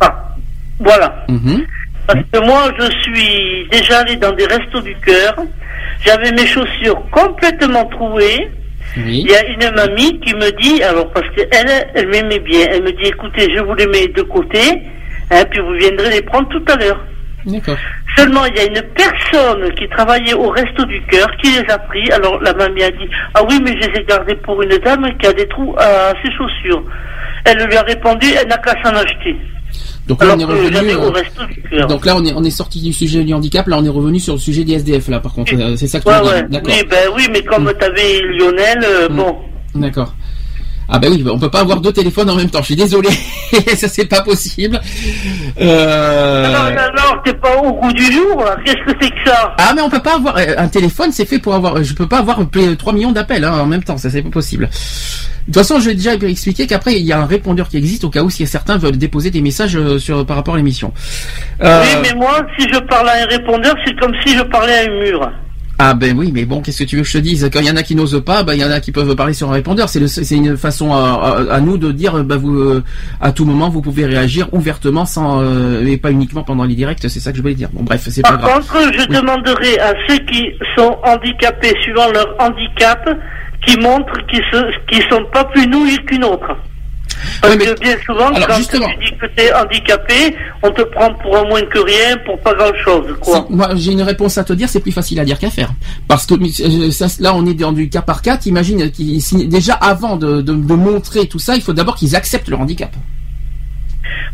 ah, 0.00 0.34
voilà. 0.80 1.24
Mhm. 1.28 1.64
Parce 2.06 2.20
que 2.32 2.46
moi, 2.46 2.70
je 2.78 2.84
suis 3.02 3.68
déjà 3.70 3.98
allé 4.00 4.16
dans 4.16 4.32
des 4.32 4.46
restos 4.46 4.80
du 4.80 4.94
cœur. 4.96 5.34
J'avais 6.04 6.30
mes 6.32 6.46
chaussures 6.46 7.02
complètement 7.10 7.84
trouées. 7.86 8.48
Oui. 8.96 9.24
Il 9.26 9.30
y 9.30 9.34
a 9.34 9.44
une 9.46 9.74
mamie 9.74 10.20
qui 10.20 10.32
me 10.34 10.50
dit, 10.62 10.82
alors 10.82 11.10
parce 11.12 11.26
qu'elle, 11.34 11.90
elle 11.94 12.08
m'aimait 12.08 12.38
bien, 12.38 12.66
elle 12.70 12.82
me 12.84 12.92
dit, 12.92 13.08
écoutez, 13.08 13.48
je 13.54 13.60
vous 13.60 13.74
les 13.74 13.86
mets 13.88 14.06
de 14.08 14.22
côté, 14.22 14.60
hein, 15.30 15.44
puis 15.50 15.60
vous 15.60 15.72
viendrez 15.72 16.10
les 16.10 16.22
prendre 16.22 16.48
tout 16.48 16.62
à 16.68 16.76
l'heure. 16.76 17.04
D'accord. 17.44 17.76
Seulement, 18.16 18.44
il 18.46 18.56
y 18.56 18.60
a 18.60 18.64
une 18.64 18.82
personne 18.94 19.70
qui 19.74 19.88
travaillait 19.88 20.34
au 20.34 20.48
resto 20.48 20.84
du 20.86 21.02
cœur 21.06 21.28
qui 21.42 21.50
les 21.52 21.70
a 21.70 21.78
pris. 21.78 22.10
Alors 22.12 22.40
la 22.42 22.54
mamie 22.54 22.82
a 22.82 22.90
dit, 22.90 23.08
ah 23.34 23.42
oui, 23.48 23.60
mais 23.62 23.72
je 23.80 23.88
les 23.88 24.00
ai 24.00 24.04
gardés 24.04 24.36
pour 24.36 24.60
une 24.62 24.76
dame 24.78 25.06
qui 25.20 25.26
a 25.26 25.32
des 25.32 25.46
trous 25.48 25.74
à 25.78 26.12
ses 26.24 26.30
chaussures. 26.32 26.82
Elle 27.44 27.58
lui 27.66 27.76
a 27.76 27.82
répondu, 27.82 28.26
elle 28.40 28.48
n'a 28.48 28.56
qu'à 28.58 28.72
s'en 28.82 28.94
acheter. 28.96 29.36
Donc 30.06 30.22
là 30.24 30.34
on 30.36 30.38
est 30.38 30.44
revenu. 30.44 30.94
au 30.94 31.02
euh, 31.06 31.10
resto 31.10 31.44
du 31.46 31.60
cœur. 31.62 31.88
donc 31.88 32.06
là 32.06 32.14
on 32.16 32.24
est 32.24 32.32
on 32.32 32.44
est 32.44 32.50
sorti 32.50 32.80
du 32.80 32.92
sujet 32.92 33.24
du 33.24 33.34
handicap. 33.34 33.66
Là 33.66 33.76
on 33.80 33.84
est 33.84 33.88
revenu 33.88 34.20
sur 34.20 34.34
le 34.34 34.38
sujet 34.38 34.62
des 34.64 34.74
SDF 34.74 35.08
là. 35.08 35.18
Par 35.20 35.34
contre, 35.34 35.52
euh, 35.54 35.74
c'est 35.76 35.88
ça 35.88 35.98
que 35.98 36.04
tu 36.04 36.10
Ouais, 36.10 36.18
veux 36.42 36.48
dire. 36.48 36.60
ouais. 36.64 36.72
Oui, 36.78 36.84
ben 36.88 37.08
oui, 37.16 37.26
mais 37.32 37.42
comme 37.42 37.72
t'avais 37.78 38.20
Lionel, 38.22 38.78
euh, 38.84 39.08
bon. 39.08 39.36
D'accord. 39.74 40.14
Ah 40.88 40.98
ben 40.98 41.10
oui, 41.10 41.24
on 41.28 41.38
peut 41.38 41.50
pas 41.50 41.60
avoir 41.60 41.80
deux 41.80 41.92
téléphones 41.92 42.30
en 42.30 42.36
même 42.36 42.50
temps. 42.50 42.60
Je 42.60 42.66
suis 42.66 42.76
désolé, 42.76 43.08
ça 43.76 43.88
c'est 43.88 44.06
pas 44.06 44.22
possible. 44.22 44.80
Euh... 45.60 46.46
Non, 46.46 46.70
non, 46.70 46.88
non, 46.96 47.20
t'es 47.24 47.34
pas 47.34 47.56
au 47.56 47.72
goût 47.72 47.92
du 47.92 48.12
jour. 48.12 48.44
Qu'est-ce 48.64 48.92
que 48.92 48.98
c'est 49.00 49.10
que 49.10 49.30
ça? 49.30 49.54
Ah 49.58 49.72
mais 49.74 49.82
on 49.82 49.90
peut 49.90 50.02
pas 50.02 50.14
avoir 50.16 50.36
euh, 50.36 50.54
un 50.58 50.68
téléphone, 50.68 51.10
c'est 51.12 51.26
fait 51.26 51.38
pour 51.38 51.54
avoir. 51.54 51.82
Je 51.82 51.94
peux 51.94 52.06
pas 52.06 52.18
avoir 52.18 52.40
euh, 52.40 52.76
3 52.76 52.92
millions 52.92 53.12
d'appels 53.12 53.44
hein, 53.44 53.58
en 53.58 53.66
même 53.66 53.82
temps, 53.82 53.96
ça 53.98 54.10
c'est 54.10 54.22
pas 54.22 54.30
possible. 54.30 54.68
De 55.48 55.52
toute 55.52 55.62
façon, 55.62 55.78
je 55.78 55.90
vais 55.90 55.94
déjà 55.94 56.14
expliquer 56.14 56.66
qu'après 56.66 56.94
il 56.98 57.06
y 57.06 57.12
a 57.12 57.20
un 57.20 57.26
répondeur 57.26 57.68
qui 57.68 57.76
existe 57.76 58.02
au 58.02 58.10
cas 58.10 58.22
où 58.22 58.30
si 58.30 58.44
certains 58.48 58.78
veulent 58.78 58.98
déposer 58.98 59.30
des 59.30 59.40
messages 59.40 59.76
euh, 59.76 59.98
sur 59.98 60.26
par 60.26 60.36
rapport 60.36 60.54
à 60.54 60.56
l'émission. 60.56 60.92
Euh, 61.62 61.82
Oui, 61.82 62.00
mais 62.02 62.18
moi, 62.18 62.40
si 62.58 62.66
je 62.72 62.80
parle 62.80 63.08
à 63.08 63.22
un 63.22 63.26
répondeur, 63.26 63.74
c'est 63.86 63.94
comme 64.00 64.12
si 64.24 64.36
je 64.36 64.42
parlais 64.42 64.76
à 64.78 64.82
un 64.82 65.00
mur. 65.04 65.30
Ah 65.78 65.92
ben 65.92 66.16
oui, 66.18 66.30
mais 66.32 66.46
bon, 66.46 66.62
qu'est-ce 66.62 66.78
que 66.78 66.88
tu 66.88 66.96
veux 66.96 67.02
que 67.02 67.08
je 67.08 67.12
te 67.18 67.22
dise? 67.22 67.50
Quand 67.52 67.60
il 67.60 67.66
y 67.66 67.70
en 67.70 67.76
a 67.76 67.82
qui 67.82 67.94
n'osent 67.94 68.22
pas, 68.24 68.42
ben 68.42 68.54
il 68.54 68.60
y 68.60 68.64
en 68.64 68.70
a 68.70 68.80
qui 68.80 68.92
peuvent 68.92 69.14
parler 69.14 69.34
sur 69.34 69.50
un 69.50 69.52
répondeur. 69.52 69.90
C'est 69.90 70.34
une 70.34 70.56
façon 70.56 70.94
à, 70.94 71.44
à- 71.50 71.54
à 71.56 71.60
nous 71.60 71.76
de 71.76 71.92
dire, 71.92 72.24
ben 72.24 72.36
vous, 72.38 72.54
euh, 72.58 72.82
à 73.20 73.30
tout 73.30 73.44
moment, 73.44 73.68
vous 73.68 73.82
pouvez 73.82 74.06
réagir 74.06 74.48
ouvertement, 74.54 75.04
sans 75.04 75.42
euh, 75.42 75.84
et 75.84 75.98
pas 75.98 76.10
uniquement 76.10 76.44
pendant 76.44 76.64
les 76.64 76.74
directs. 76.74 77.00
C'est 77.02 77.20
ça 77.20 77.30
que 77.30 77.36
je 77.36 77.42
voulais 77.42 77.54
dire. 77.54 77.68
Bon, 77.74 77.82
bref, 77.82 78.06
c'est 78.08 78.22
pas 78.22 78.38
Par 78.38 78.40
grave. 78.40 78.66
contre, 78.66 78.92
je 78.98 79.06
demanderai 79.08 79.78
à 79.78 79.92
ceux 80.08 80.16
qui 80.20 80.46
sont 80.78 80.96
handicapés 81.04 81.74
suivant 81.82 82.10
leur 82.10 82.34
handicap, 82.38 83.06
qui 83.66 83.78
montrent 83.78 84.26
qu'ils 84.28 84.98
ne 84.98 85.02
sont 85.14 85.24
pas 85.30 85.44
plus 85.44 85.66
nouilles 85.66 85.98
qu'une 86.06 86.24
autre. 86.24 86.56
Parce 87.42 87.56
que 87.56 87.80
bien 87.80 87.96
souvent, 88.04 88.28
Alors, 88.28 88.48
quand 88.48 88.56
justement. 88.56 88.86
tu 89.00 89.04
dis 89.10 89.18
que 89.18 89.26
tu 89.26 89.42
es 89.42 89.52
handicapé, 89.52 90.36
on 90.62 90.70
te 90.70 90.82
prend 90.82 91.12
pour 91.14 91.36
un 91.36 91.44
moins 91.48 91.62
que 91.62 91.78
rien, 91.78 92.16
pour 92.24 92.38
pas 92.40 92.54
grand-chose, 92.54 93.06
moi, 93.50 93.70
j'ai 93.74 93.92
une 93.92 94.02
réponse 94.02 94.38
à 94.38 94.44
te 94.44 94.52
dire, 94.52 94.68
c'est 94.68 94.80
plus 94.80 94.92
facile 94.92 95.20
à 95.20 95.24
dire 95.24 95.38
qu'à 95.38 95.50
faire. 95.50 95.72
Parce 96.08 96.26
que 96.26 96.34
euh, 96.34 96.90
ça, 96.90 97.06
là, 97.20 97.34
on 97.34 97.46
est 97.46 97.54
dans 97.54 97.72
du 97.72 97.88
cas 97.88 98.02
par 98.02 98.22
cas. 98.22 98.36
T'imagines 98.36 98.90
déjà 99.48 99.74
avant 99.74 100.16
de, 100.16 100.40
de, 100.40 100.54
de 100.54 100.74
montrer 100.74 101.26
tout 101.26 101.38
ça, 101.38 101.56
il 101.56 101.62
faut 101.62 101.72
d'abord 101.72 101.96
qu'ils 101.96 102.16
acceptent 102.16 102.48
leur 102.48 102.60
handicap. 102.60 102.90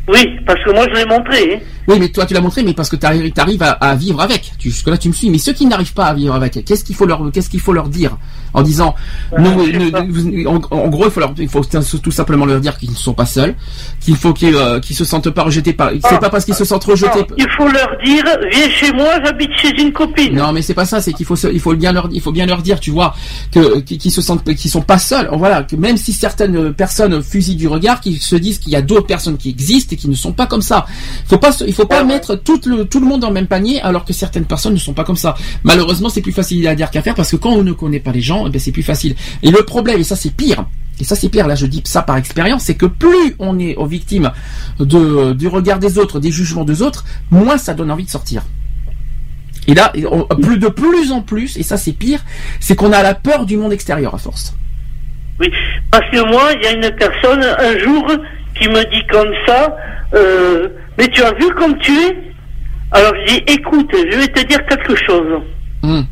Oui, 0.09 0.37
parce 0.47 0.63
que 0.65 0.71
moi, 0.73 0.85
je 0.93 0.99
l'ai 0.99 1.07
montré. 1.07 1.55
hein. 1.55 1.59
Oui, 1.89 1.97
mais 1.99 2.09
toi, 2.09 2.25
tu 2.27 2.35
l'as 2.35 2.41
montré, 2.41 2.63
mais 2.63 2.75
parce 2.75 2.89
que 2.89 2.97
tu 2.97 3.07
arrives, 3.07 3.63
à, 3.63 3.71
à 3.73 3.95
vivre 3.97 4.21
avec. 4.21 4.53
Tu, 4.59 4.71
jusque 4.71 4.87
là, 4.89 4.97
tu 4.97 5.09
me 5.09 5.13
suis. 5.13 5.31
Mais 5.31 5.39
ceux 5.39 5.53
qui 5.53 5.67
n'arrivent 5.67 5.95
pas 5.95 6.07
à 6.07 6.15
vivre 6.15 6.35
avec, 6.35 6.65
qu'est-ce 6.65 6.85
qu'il 6.85 6.95
faut 6.95 7.07
leur, 7.07 7.31
qu'est-ce 7.33 7.49
qu'il 7.51 7.61
faut 7.61 7.73
leur 7.73 7.89
dire 7.89 8.17
en 8.55 8.63
disant, 8.63 8.95
nous- 9.39 9.67
nous- 9.73 10.47
en, 10.47 10.61
en 10.71 10.89
gros, 10.89 11.07
il 11.07 11.11
faut 11.11 11.21
leur, 11.21 11.33
il 11.39 11.49
faut 11.49 11.63
tout 11.65 12.11
simplement 12.11 12.45
leur 12.45 12.61
dire 12.61 12.77
qu'ils 12.77 12.91
ne 12.91 12.95
sont 12.95 13.15
pas 13.15 13.25
seuls, 13.27 13.55
qu'il 14.01 14.15
faut 14.17 14.33
qu'ils, 14.35 14.55
euh, 14.55 14.81
se 14.83 15.05
sentent 15.05 15.31
pas 15.31 15.43
rejetés 15.45 15.73
par. 15.73 15.91
C'est 15.91 16.01
Ah. 16.05 16.19
pas 16.19 16.29
parce 16.31 16.45
qu'ils 16.45 16.55
se 16.55 16.65
sentent 16.65 16.85
rejetés. 16.85 17.21
Non, 17.21 17.27
il 17.39 17.47
faut 17.57 17.67
leur 17.69 17.89
dire, 18.05 18.25
viens 18.53 18.69
chez 18.69 18.93
moi, 18.93 19.09
j'habite 19.25 19.51
chez 19.57 19.71
une 19.81 19.93
copine. 19.93 20.35
Non, 20.37 20.53
mais 20.53 20.61
c'est 20.63 20.75
pas 20.75 20.85
ça. 20.85 21.01
C'est 21.01 21.13
qu'il 21.15 21.25
faut, 21.27 21.37
se- 21.37 21.49
il 21.49 21.61
faut 21.61 21.75
bien 21.75 21.93
leur, 21.93 22.09
il 22.13 22.21
faut 22.21 22.33
bien 22.33 22.45
leur 22.47 22.61
dire, 22.63 22.79
tu 22.79 22.91
vois, 22.91 23.15
que 23.53 23.81
qu'ils 23.81 23.99
qu'ils 23.99 24.13
se 24.13 24.21
sentent, 24.21 24.45
qu'ils 24.55 24.71
sont 24.71 24.83
pas 24.83 24.99
seuls. 24.99 25.29
Voilà, 25.33 25.63
que 25.63 25.75
même 25.77 25.97
si 25.97 26.13
certaines 26.13 26.75
personnes 26.75 27.23
fusillent 27.23 27.57
du 27.57 27.69
regard, 27.69 28.01
qu'ils 28.01 28.21
se 28.21 28.37
disent 28.37 28.59
qu'il 28.59 28.73
y 28.73 28.77
a 28.77 28.83
d'autres 28.83 29.07
personnes 29.07 29.39
qui 29.39 29.49
existent 29.49 29.62
et 29.71 29.97
qui 29.97 30.09
ne 30.09 30.15
sont 30.15 30.33
pas 30.33 30.47
comme 30.47 30.63
ça. 30.63 30.87
Faut 31.27 31.39
pas, 31.39 31.51
il 31.67 31.73
faut 31.73 31.87
pas 31.87 32.05
mettre 32.05 32.35
tout 32.37 32.61
le 32.67 32.85
tout 32.85 33.01
le 33.01 33.07
monde 33.07 33.21
dans 33.21 33.29
le 33.29 33.35
même 33.35 33.47
panier, 33.47 33.81
alors 33.83 34.05
que 34.05 34.13
certaines 34.13 34.45
personnes 34.47 34.75
ne 34.75 34.79
sont 34.79 34.93
pas 34.95 35.05
comme 35.05 35.17
ça. 35.17 35.35
Malheureusement, 35.65 36.09
c'est 36.09 36.21
plus 36.23 36.33
facile 36.33 36.67
à 36.69 36.75
dire 36.75 36.91
qu'à 36.91 37.03
faire 37.03 37.15
parce 37.15 37.31
que 37.31 37.37
quand 37.37 37.51
on 37.53 37.63
ne 37.63 37.73
connaît 37.73 38.01
pas 38.01 38.13
les 38.13 38.21
gens, 38.21 38.47
eh 38.47 38.51
ben, 38.51 38.59
c'est 38.61 38.73
plus 38.73 38.83
facile. 38.83 39.15
Et 39.43 39.51
le 39.51 39.63
problème, 39.65 40.01
et 40.01 40.05
ça 40.05 40.17
c'est 40.17 40.35
pire. 40.35 40.65
Et 41.01 41.05
ça 41.05 41.17
c'est 41.17 41.29
pire, 41.31 41.47
là 41.49 41.55
je 41.55 41.67
dis 41.67 41.83
ça 41.85 42.03
par 42.03 42.17
expérience, 42.17 42.65
c'est 42.65 42.75
que 42.75 42.87
plus 42.87 43.35
on 43.39 43.59
est 43.59 43.75
aux 43.77 43.87
victimes 43.87 44.31
de, 44.79 45.33
du 45.33 45.49
regard 45.49 45.79
des 45.79 45.99
autres, 45.99 46.21
des 46.21 46.31
jugements 46.31 46.65
des 46.65 46.83
autres, 46.83 47.05
moins 47.31 47.57
ça 47.59 47.73
donne 47.75 47.91
envie 47.91 48.05
de 48.05 48.11
sortir. 48.11 48.43
Et 49.69 49.75
là, 49.75 49.93
on- 50.11 50.25
plus 50.37 50.59
de 50.59 50.69
plus 50.69 51.11
en 51.13 51.23
plus, 51.23 51.57
et 51.57 51.63
ça 51.63 51.77
c'est 51.77 51.93
pire, 51.93 52.21
c'est 52.61 52.75
qu'on 52.77 52.93
a 52.93 53.03
la 53.03 53.15
peur 53.15 53.47
du 53.47 53.57
monde 53.57 53.73
extérieur 53.73 54.15
à 54.15 54.19
force. 54.19 54.55
Oui, 55.41 55.49
parce 55.91 56.09
que 56.11 56.21
moi, 56.31 56.51
il 56.57 56.63
y 56.63 56.67
a 56.67 56.73
une 56.75 56.95
personne 56.97 57.43
un 57.43 57.79
jour 57.79 58.07
qui 58.63 58.69
me 58.69 58.83
dit 58.91 59.03
comme 59.11 59.33
ça, 59.47 59.77
euh, 60.15 60.69
mais 60.99 61.09
tu 61.09 61.23
as 61.23 61.33
vu 61.35 61.49
comme 61.57 61.77
tu 61.79 61.93
es 61.93 62.17
Alors 62.93 63.13
je 63.27 63.35
dis, 63.35 63.43
écoute, 63.49 63.91
je 63.95 64.17
vais 64.19 64.29
te 64.29 64.47
dire 64.47 64.65
quelque 64.67 64.95
chose. 65.07 65.41
Hmm. 65.83 66.03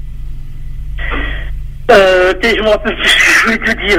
Euh, 1.91 2.33
t'es- 2.35 2.57
je 2.57 2.63
me 2.63 2.69
rappelle 2.69 2.97
plus 2.97 3.09
ce 3.09 3.17
que 3.17 3.33
je 3.33 3.45
voulais 3.45 3.59
te 3.75 3.87
dire. 3.87 3.99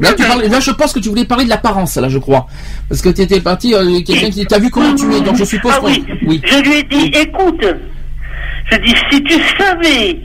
Là, 0.00 0.12
tu 0.14 0.24
parles- 0.24 0.42
là, 0.50 0.60
je 0.60 0.70
pense 0.70 0.92
que 0.92 1.00
tu 1.00 1.08
voulais 1.10 1.24
parler 1.26 1.44
de 1.44 1.50
l'apparence, 1.50 1.96
là, 1.96 2.08
je 2.08 2.18
crois. 2.18 2.46
Parce 2.88 3.02
que 3.02 3.10
tu 3.10 3.20
étais 3.22 3.40
parti, 3.40 3.74
euh, 3.74 4.00
quelqu'un 4.06 4.30
qui 4.30 4.46
t'a 4.46 4.58
vu 4.58 4.70
comment 4.70 4.94
tu 4.94 5.04
es, 5.14 5.20
donc 5.20 5.36
je 5.36 5.44
suppose 5.44 5.72
Ah 5.76 5.80
oui, 5.84 6.04
oui. 6.26 6.40
je 6.44 6.58
lui 6.62 6.78
ai 6.78 6.82
dit, 6.84 7.06
écoute, 7.14 7.64
je 8.70 8.76
dis, 8.78 8.94
si 9.10 9.22
tu 9.22 9.34
savais 9.58 10.18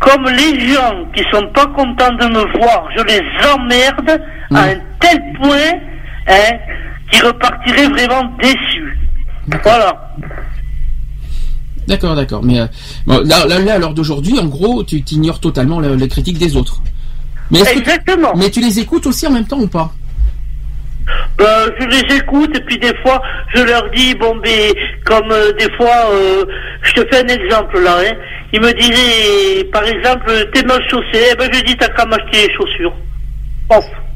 comme 0.00 0.24
les 0.24 0.72
gens 0.72 1.04
qui 1.14 1.22
sont 1.30 1.46
pas 1.52 1.66
contents 1.66 2.14
de 2.14 2.26
me 2.26 2.58
voir, 2.58 2.88
je 2.96 3.02
les 3.04 3.20
emmerde 3.54 4.22
Mm. 4.50 4.56
à 4.56 4.60
un 4.62 4.74
tel 5.00 5.18
point, 5.40 5.78
hein, 6.30 6.56
qu'ils 7.10 7.24
repartiraient 7.26 7.88
vraiment 7.88 8.24
déçus. 8.40 8.98
Voilà. 9.62 10.14
D'accord, 11.88 12.14
d'accord. 12.14 12.42
Mais 12.44 12.60
euh, 12.60 12.66
bon, 13.06 13.20
là, 13.26 13.46
là, 13.46 13.74
à 13.74 13.78
l'heure 13.78 13.94
d'aujourd'hui, 13.94 14.38
en 14.38 14.46
gros, 14.46 14.84
tu 14.84 14.98
ignores 15.10 15.40
totalement 15.40 15.80
le- 15.80 15.96
les 15.96 16.08
critiques 16.08 16.38
des 16.38 16.56
autres. 16.56 16.80
Mais 17.50 17.62
tu- 17.62 17.78
Exactement. 17.78 18.32
mais 18.36 18.48
tu 18.50 18.60
les 18.60 18.78
écoutes 18.78 19.06
aussi 19.06 19.26
en 19.26 19.32
même 19.32 19.46
temps 19.46 19.58
ou 19.58 19.66
pas? 19.66 19.92
Euh, 21.40 21.68
je 21.80 21.86
les 21.86 22.16
écoute 22.18 22.54
et 22.56 22.60
puis 22.60 22.78
des 22.78 22.94
fois 23.02 23.20
je 23.54 23.62
leur 23.62 23.90
dis 23.90 24.14
bon 24.14 24.36
ben 24.36 24.72
comme 25.04 25.32
euh, 25.32 25.50
des 25.58 25.68
fois 25.72 26.10
euh, 26.12 26.44
je 26.82 26.92
te 26.92 27.00
fais 27.08 27.24
un 27.24 27.28
exemple 27.28 27.80
là 27.82 27.96
hein. 28.00 28.12
ils 28.52 28.60
me 28.60 28.70
disaient 28.74 29.64
par 29.72 29.82
exemple 29.84 30.30
t'es 30.52 30.62
mal 30.62 30.80
chaussé 30.88 31.18
eh 31.32 31.34
ben 31.36 31.50
je 31.52 31.62
dis 31.64 31.76
t'as 31.76 31.88
qu'à 31.88 32.04
m'acheter 32.04 32.46
les 32.46 32.54
chaussures. 32.54 32.92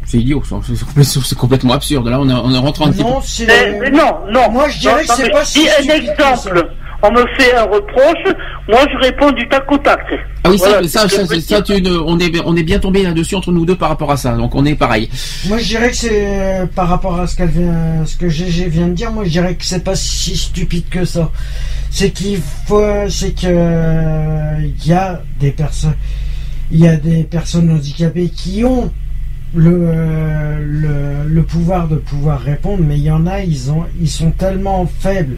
C'est 0.06 0.18
idiot, 0.18 0.42
ça. 0.48 0.56
c'est 0.66 0.78
complètement- 0.84 1.22
c'est 1.24 1.38
complètement 1.38 1.72
absurde. 1.74 2.08
Là, 2.08 2.20
on, 2.20 2.28
est- 2.28 2.32
on 2.32 2.52
est 2.54 2.58
rentré 2.58 2.84
petit 2.90 3.02
Non. 3.02 3.20
Mais- 3.46 3.78
mais 3.80 3.90
non 3.90 4.18
non 4.30 4.50
Moi, 4.50 4.68
je 4.68 4.78
dirais 4.80 5.02
Non, 5.08 5.14
que 5.14 5.22
c'est 5.22 5.30
pas 5.30 5.44
si 5.44 5.66
un 5.68 5.94
exemple 5.94 6.70
on 7.06 7.12
me 7.12 7.26
fait 7.36 7.54
un 7.54 7.64
reproche 7.64 8.34
moi 8.66 8.78
je 8.90 8.96
réponds 9.04 9.30
du 9.32 9.46
tac 9.46 9.70
au 9.70 9.76
tac 9.76 10.00
Ah 10.42 10.48
oui, 10.50 10.58
ça, 10.58 10.68
Voilà, 10.70 10.88
ça, 10.88 11.06
ça, 11.06 11.26
ça, 11.26 11.60
tu 11.62 11.72
on 12.06 12.18
est, 12.18 12.32
on 12.46 12.56
est 12.56 12.62
bien 12.62 12.78
tombé 12.78 13.02
là-dessus 13.02 13.34
entre 13.34 13.52
nous 13.52 13.66
deux 13.66 13.76
par 13.76 13.90
rapport 13.90 14.10
à 14.10 14.16
ça. 14.16 14.34
Donc, 14.36 14.54
on 14.54 14.64
est 14.64 14.74
pareil. 14.74 15.10
Moi, 15.46 15.58
je 15.58 15.64
dirais 15.66 15.90
que 15.90 15.96
c'est 15.96 16.10
euh, 16.26 16.66
par 16.66 16.88
rapport 16.88 17.20
à 17.20 17.26
ce 17.26 17.36
qu'elle 17.36 17.48
vient, 17.50 18.06
ce 18.06 18.16
que 18.16 18.28
GG 18.30 18.68
vient 18.68 18.88
de 18.88 18.94
dire. 18.94 19.10
Moi, 19.10 19.24
je 19.24 19.30
dirais 19.30 19.54
que 19.54 19.64
c'est 19.66 19.84
pas 19.84 19.96
si 19.96 20.34
stupide 20.36 20.88
que 20.88 21.04
ça. 21.04 21.30
C'est 21.90 22.10
qu'il 22.10 22.40
faut, 22.66 22.82
c'est 23.10 23.32
que 23.38 23.46
euh, 23.48 24.56
il 24.62 24.86
y 24.88 24.92
a 24.94 25.20
des 25.38 25.50
personnes, 25.50 25.94
il 26.70 26.80
y 26.80 26.88
a 26.88 26.96
des 26.96 27.24
personnes 27.24 27.70
handicapées 27.70 28.30
qui 28.34 28.64
ont 28.64 28.90
le, 29.54 29.88
euh, 29.88 30.58
le 30.64 31.28
le 31.34 31.42
pouvoir 31.42 31.88
de 31.88 31.96
pouvoir 31.96 32.40
répondre, 32.40 32.84
mais 32.86 32.96
il 32.96 33.02
y 33.02 33.10
en 33.10 33.26
a, 33.26 33.42
ils 33.42 33.70
ont, 33.72 33.84
ils 34.00 34.10
sont 34.10 34.30
tellement 34.30 34.86
faibles 34.86 35.36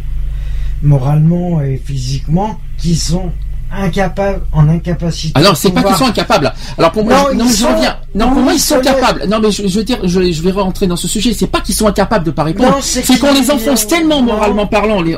moralement 0.82 1.62
et 1.62 1.80
physiquement 1.82 2.60
qu'ils 2.76 2.98
sont 2.98 3.32
incapables, 3.72 4.40
en 4.52 4.68
incapacité. 4.68 5.32
Ah 5.34 5.42
non, 5.42 5.50
de 5.50 5.56
c'est 5.56 5.70
pas 5.70 5.82
qu'ils 5.82 5.96
sont 5.96 6.06
incapables. 6.06 6.52
Alors 6.78 6.92
pour 6.92 7.04
moi, 7.04 7.30
Non, 7.34 7.46
sont- 7.48 7.68
reviens. 7.74 7.96
Non, 8.14 8.30
pour 8.30 8.40
moi, 8.42 8.54
ils 8.54 8.60
sont 8.60 8.80
capables. 8.80 9.26
Non, 9.28 9.38
mais 9.40 9.50
je, 9.50 9.66
je 9.66 9.78
veux 9.78 9.84
dire, 9.84 9.98
je, 10.04 10.32
je 10.32 10.42
vais 10.42 10.50
rentrer 10.52 10.86
dans 10.86 10.96
ce 10.96 11.06
sujet. 11.08 11.34
C'est 11.34 11.46
pas 11.48 11.60
qu'ils 11.60 11.74
sont 11.74 11.86
incapables 11.86 12.24
de 12.24 12.30
pas 12.30 12.44
répondre. 12.44 12.78
C'est 12.80 13.18
qu'on 13.18 13.32
les 13.34 13.50
enfonce 13.50 13.86
tellement 13.86 14.22
moralement 14.22 14.66
parlant, 14.66 15.02
les, 15.02 15.16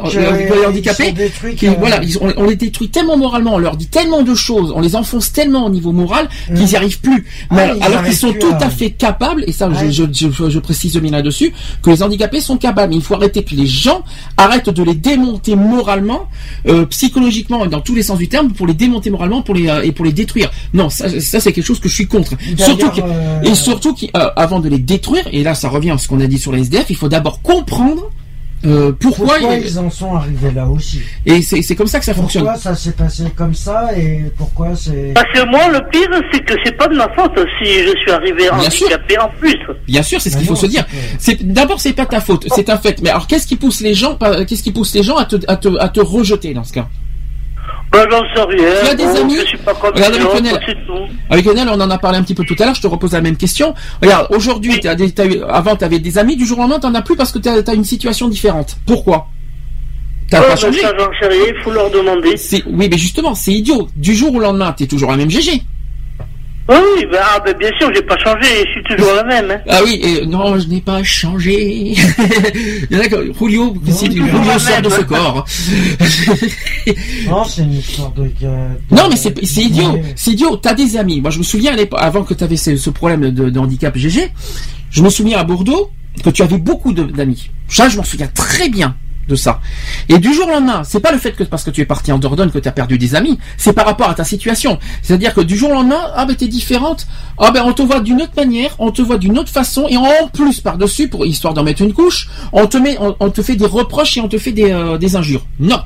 handicapés, 0.66 1.14
qu'ils- 1.56 1.70
voilà, 1.78 2.02
ils- 2.02 2.18
on, 2.20 2.32
on 2.36 2.44
les 2.48 2.56
détruit 2.56 2.88
tellement 2.88 3.16
moralement, 3.16 3.54
on 3.54 3.58
leur 3.58 3.76
dit 3.76 3.86
tellement 3.88 4.22
de 4.22 4.34
choses, 4.34 4.72
on 4.74 4.80
les 4.80 4.96
enfonce 4.96 5.32
tellement 5.32 5.66
au 5.66 5.70
niveau 5.70 5.92
moral 5.92 6.28
qu'ils 6.46 6.56
Mm. 6.56 6.64
n'y 6.64 6.76
arrivent 6.76 7.00
plus. 7.00 7.26
Ah, 7.50 7.54
Mais 7.54 7.72
ils 7.76 7.82
alors 7.82 8.02
qu'ils 8.04 8.16
sont 8.16 8.30
plus 8.32 8.40
tout 8.40 8.52
à- 8.58 8.64
à 8.64 8.70
fait 8.70 8.90
capables, 8.90 9.44
et 9.46 9.52
ça, 9.52 9.68
Ouais. 9.68 9.90
je 10.48 10.58
précise 10.58 10.96
bien 10.96 11.12
là-dessus, 11.12 11.52
que 11.82 11.90
les 11.90 12.02
handicapés 12.02 12.40
sont 12.40 12.56
capables. 12.56 12.90
Mais 12.90 12.96
il 12.96 13.02
faut 13.02 13.14
arrêter 13.14 13.42
que 13.44 13.54
les 13.54 13.66
gens 13.66 14.02
arrêtent 14.36 14.70
de 14.70 14.82
les 14.82 14.94
démonter 14.94 15.54
moralement, 15.56 16.28
euh, 16.66 16.84
psychologiquement 16.86 17.64
et 17.64 17.68
dans 17.68 17.80
tous 17.80 17.94
les 17.94 18.02
sens 18.02 18.18
du 18.18 18.28
terme, 18.28 18.37
pour 18.46 18.66
les 18.66 18.74
démonter 18.74 19.10
moralement, 19.10 19.42
pour 19.42 19.54
les 19.54 19.68
euh, 19.68 19.82
et 19.82 19.92
pour 19.92 20.04
les 20.04 20.12
détruire. 20.12 20.50
Non, 20.74 20.88
ça, 20.90 21.08
ça 21.20 21.40
c'est 21.40 21.52
quelque 21.52 21.64
chose 21.66 21.80
que 21.80 21.88
je 21.88 21.94
suis 21.94 22.06
contre. 22.06 22.32
Surtout 22.56 22.90
que, 22.90 23.00
euh, 23.02 23.42
et 23.42 23.54
surtout 23.54 23.94
qu'avant 23.94 24.60
de 24.60 24.68
les 24.68 24.78
détruire, 24.78 25.24
et 25.32 25.42
là 25.42 25.54
ça 25.54 25.68
revient 25.68 25.90
à 25.90 25.98
ce 25.98 26.08
qu'on 26.08 26.20
a 26.20 26.26
dit 26.26 26.38
sur 26.38 26.52
les 26.52 26.60
SDF, 26.62 26.86
il 26.90 26.96
faut 26.96 27.08
d'abord 27.08 27.42
comprendre 27.42 28.10
euh, 28.66 28.90
pourquoi, 28.98 29.36
Pourquoi 29.38 29.54
il- 29.54 29.66
ils 29.66 29.78
en 29.78 29.88
sont 29.88 30.16
arrivés 30.16 30.50
là 30.52 30.66
aussi 30.66 31.00
et 31.24 31.42
c'est 31.42 31.62
c'est 31.62 31.76
comme 31.76 31.86
ça 31.86 32.00
que 32.00 32.04
ça 32.04 32.12
fonctionne. 32.12 32.42
Pourquoi 32.42 32.60
ça 32.60 32.74
s'est 32.74 32.90
passé 32.90 33.22
comme 33.36 33.54
ça 33.54 33.96
et 33.96 34.24
pourquoi 34.36 34.74
c'est... 34.74 35.12
parce 35.14 35.32
que 35.32 35.48
moi 35.48 35.68
le 35.68 35.78
pire 35.92 36.08
c'est 36.32 36.44
que 36.44 36.54
c'est 36.64 36.76
pas 36.76 36.88
de 36.88 36.96
ma 36.96 37.08
faute 37.14 37.38
si 37.62 37.70
je 37.72 37.94
suis 38.00 38.10
arrivé 38.10 38.48
Bien 38.58 38.68
sûr. 38.68 38.86
handicapé 38.88 39.16
en 39.18 39.28
plus 39.38 39.56
Bien 39.86 40.02
sûr, 40.02 40.20
c'est 40.20 40.30
ce 40.30 40.36
qu'il 40.38 40.46
faut 40.46 40.56
se 40.56 40.66
dire. 40.66 40.84
c'est 41.20 41.40
d'abord 41.46 41.78
c'est 41.80 41.92
pas 41.92 42.06
ta 42.06 42.20
faute, 42.20 42.48
c'est 42.52 42.68
un 42.68 42.78
fait. 42.78 43.00
Mais 43.00 43.10
alors 43.10 43.28
qu'est-ce 43.28 43.46
qui 43.46 43.54
pousse 43.54 43.80
les 43.80 43.94
gens, 43.94 44.16
pas- 44.16 44.44
qu'est-ce 44.44 44.64
qui 44.64 44.72
pousse 44.72 44.92
les 44.92 45.04
gens 45.04 45.14
à 45.16 45.24
te, 45.24 45.36
à 45.46 45.56
te, 45.56 45.68
à 45.78 45.88
te 45.88 46.00
rejeter 46.00 46.52
dans 46.52 46.64
ce 46.64 46.72
cas? 46.72 46.88
Ben 47.92 48.06
j'en 48.10 48.20
sais 48.34 48.42
rien 48.56 48.68
Tu 48.84 48.90
as 48.90 48.94
des 48.94 49.04
Bon, 49.04 49.16
amis 49.20 49.36
je 49.40 49.46
suis 49.46 49.58
pas 49.58 49.74
comme 49.74 49.94
Regarde 49.94 50.14
avec 50.14 50.26
Lionel. 50.34 50.60
Avec 51.30 51.46
on 51.46 51.80
en 51.80 51.90
a 51.90 51.98
parlé 51.98 52.18
un 52.18 52.22
petit 52.22 52.34
peu 52.34 52.44
tout 52.44 52.54
à 52.58 52.64
l'heure. 52.66 52.74
Je 52.74 52.82
te 52.82 52.86
repose 52.86 53.12
la 53.12 53.20
même 53.20 53.36
question. 53.36 53.74
Regarde, 54.02 54.26
aujourd'hui, 54.30 54.78
t'as 54.80 54.94
des- 54.94 55.10
t'as 55.12 55.26
eu- 55.26 55.42
avant, 55.48 55.76
tu 55.76 55.84
avais 55.84 55.98
des 55.98 56.18
amis. 56.18 56.36
Du 56.36 56.44
jour 56.46 56.58
au 56.58 56.62
lendemain, 56.62 56.80
t'en 56.80 56.94
as 56.94 57.02
plus 57.02 57.16
parce 57.16 57.32
que 57.32 57.38
tu 57.38 57.48
as, 57.48 57.74
une 57.74 57.84
situation 57.84 58.28
différente. 58.28 58.76
Pourquoi? 58.86 59.28
T'as 60.30 60.42
pas 60.42 60.48
ben, 60.48 60.56
changé. 60.56 60.80
ça, 60.80 60.92
j'en 60.98 61.08
sais 61.20 61.28
rien, 61.28 61.44
il 61.56 61.62
faut 61.62 61.70
leur 61.70 61.90
demander. 61.90 62.36
C'est- 62.36 62.62
Oui, 62.66 62.88
mais 62.90 62.98
justement, 62.98 63.34
c'est 63.34 63.52
idiot. 63.52 63.88
Du 63.96 64.14
jour 64.14 64.34
au 64.34 64.40
lendemain, 64.40 64.72
t'es 64.72 64.86
toujours 64.86 65.10
la 65.10 65.16
même 65.16 65.30
GG. 65.30 65.62
Oui, 66.70 67.06
ben, 67.10 67.18
ah, 67.22 67.40
ben, 67.44 67.56
bien 67.58 67.70
sûr, 67.78 67.90
j'ai 67.94 68.02
pas 68.02 68.16
changé, 68.18 68.46
je 68.66 68.70
suis 68.72 68.82
toujours 68.96 69.14
la 69.14 69.24
même. 69.24 69.50
Hein. 69.50 69.60
Ah 69.68 69.80
oui, 69.84 70.00
et 70.02 70.26
non, 70.26 70.58
je 70.58 70.66
n'ai 70.68 70.80
pas 70.82 71.02
changé. 71.02 71.94
Il 71.94 72.86
y 72.90 72.96
en 72.96 73.00
a 73.00 73.08
que 73.08 73.32
Julio, 73.38 73.74
si- 73.88 74.08
toujours 74.10 74.26
Julio 74.28 74.58
sort 74.58 74.70
même. 74.74 74.82
de 74.82 74.90
ce 74.90 75.00
corps. 75.02 75.44
Non, 77.28 77.44
c'est 77.44 77.62
une 77.62 77.74
histoire 77.74 78.10
de... 78.12 78.24
de- 78.24 78.94
Non, 78.94 79.08
mais 79.10 79.16
c'est 79.16 79.34
c'est 79.44 79.62
idiot. 79.62 79.92
Ouais. 79.92 80.02
C'est 80.16 80.30
idiot. 80.32 80.56
T'as 80.56 80.74
des 80.74 80.96
amis. 80.96 81.20
Moi, 81.20 81.30
je 81.30 81.38
me 81.38 81.42
souviens 81.42 81.72
à 81.72 81.76
l'époque- 81.76 82.00
avant 82.02 82.22
que 82.24 82.34
tu 82.34 82.44
avais 82.44 82.56
ce, 82.56 82.76
ce 82.76 82.90
problème 82.90 83.30
de, 83.30 83.50
de 83.50 83.58
handicap 83.58 83.96
GG. 83.96 84.30
Je 84.90 85.02
me 85.02 85.10
souviens 85.10 85.38
à 85.38 85.44
Bordeaux 85.44 85.90
que 86.24 86.30
tu 86.30 86.42
avais 86.42 86.58
beaucoup 86.58 86.92
d'amis. 86.92 87.50
Ça, 87.68 87.88
je 87.88 87.96
m'en 87.98 88.04
souviens 88.04 88.28
très 88.28 88.68
bien 88.68 88.96
de 89.28 89.36
ça. 89.36 89.60
Et 90.08 90.18
du 90.18 90.32
jour 90.34 90.48
au 90.48 90.50
lendemain, 90.50 90.82
c'est 90.84 91.00
pas 91.00 91.12
le 91.12 91.18
fait 91.18 91.32
que 91.32 91.44
parce 91.44 91.62
que 91.62 91.70
tu 91.70 91.80
es 91.82 91.84
parti 91.84 92.10
en 92.10 92.18
Dordogne 92.18 92.50
que 92.50 92.58
tu 92.58 92.68
as 92.68 92.72
perdu 92.72 92.98
des 92.98 93.14
amis, 93.14 93.38
c'est 93.56 93.72
par 93.74 93.86
rapport 93.86 94.08
à 94.08 94.14
ta 94.14 94.24
situation. 94.24 94.78
C'est-à-dire 95.02 95.34
que 95.34 95.42
du 95.42 95.56
jour 95.56 95.70
au 95.70 95.74
lendemain, 95.74 96.00
ah 96.16 96.24
ben 96.24 96.34
t'es 96.34 96.48
différente, 96.48 97.06
ah 97.38 97.50
ben 97.52 97.62
on 97.64 97.72
te 97.72 97.82
voit 97.82 98.00
d'une 98.00 98.20
autre 98.22 98.32
manière, 98.36 98.74
on 98.78 98.90
te 98.90 99.02
voit 99.02 99.18
d'une 99.18 99.38
autre 99.38 99.50
façon, 99.52 99.86
et 99.88 99.96
en 99.96 100.28
plus 100.32 100.60
par-dessus, 100.60 101.08
pour 101.08 101.26
histoire 101.26 101.54
d'en 101.54 101.62
mettre 101.62 101.82
une 101.82 101.92
couche, 101.92 102.28
on 102.52 102.66
te 102.66 102.78
met, 102.78 102.96
on, 103.00 103.14
on 103.20 103.30
te 103.30 103.42
fait 103.42 103.56
des 103.56 103.66
reproches 103.66 104.16
et 104.16 104.20
on 104.20 104.28
te 104.28 104.38
fait 104.38 104.52
des, 104.52 104.72
euh, 104.72 104.96
des 104.98 105.14
injures. 105.14 105.44
Non. 105.60 105.80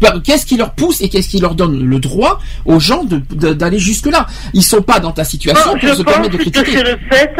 Bah, 0.00 0.14
Qu'est-ce 0.24 0.44
qui 0.46 0.56
leur 0.56 0.72
pousse 0.72 1.00
et 1.00 1.08
qu'est-ce 1.08 1.28
qui 1.28 1.38
leur 1.38 1.54
donne 1.54 1.82
le 1.84 1.98
droit 1.98 2.38
aux 2.66 2.80
gens 2.80 3.04
d'aller 3.30 3.78
jusque 3.78 4.06
là 4.06 4.26
Ils 4.54 4.62
sont 4.62 4.82
pas 4.82 5.00
dans 5.00 5.12
ta 5.12 5.24
situation 5.24 5.72
Non, 5.72 5.78
pour 5.78 5.88
je 5.88 5.94
se 5.94 6.02
permettre 6.02 6.32
de 6.32 6.36
que 6.38 6.42
critiquer. 6.42 6.72
c'est 6.72 6.82
le 6.82 6.98
fait 7.10 7.32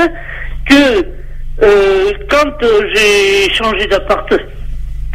que 0.66 1.06
Euh, 1.62 2.12
quand 2.28 2.52
euh, 2.62 2.82
j'ai 2.94 3.48
changé 3.54 3.86
d'appartement, 3.86 4.42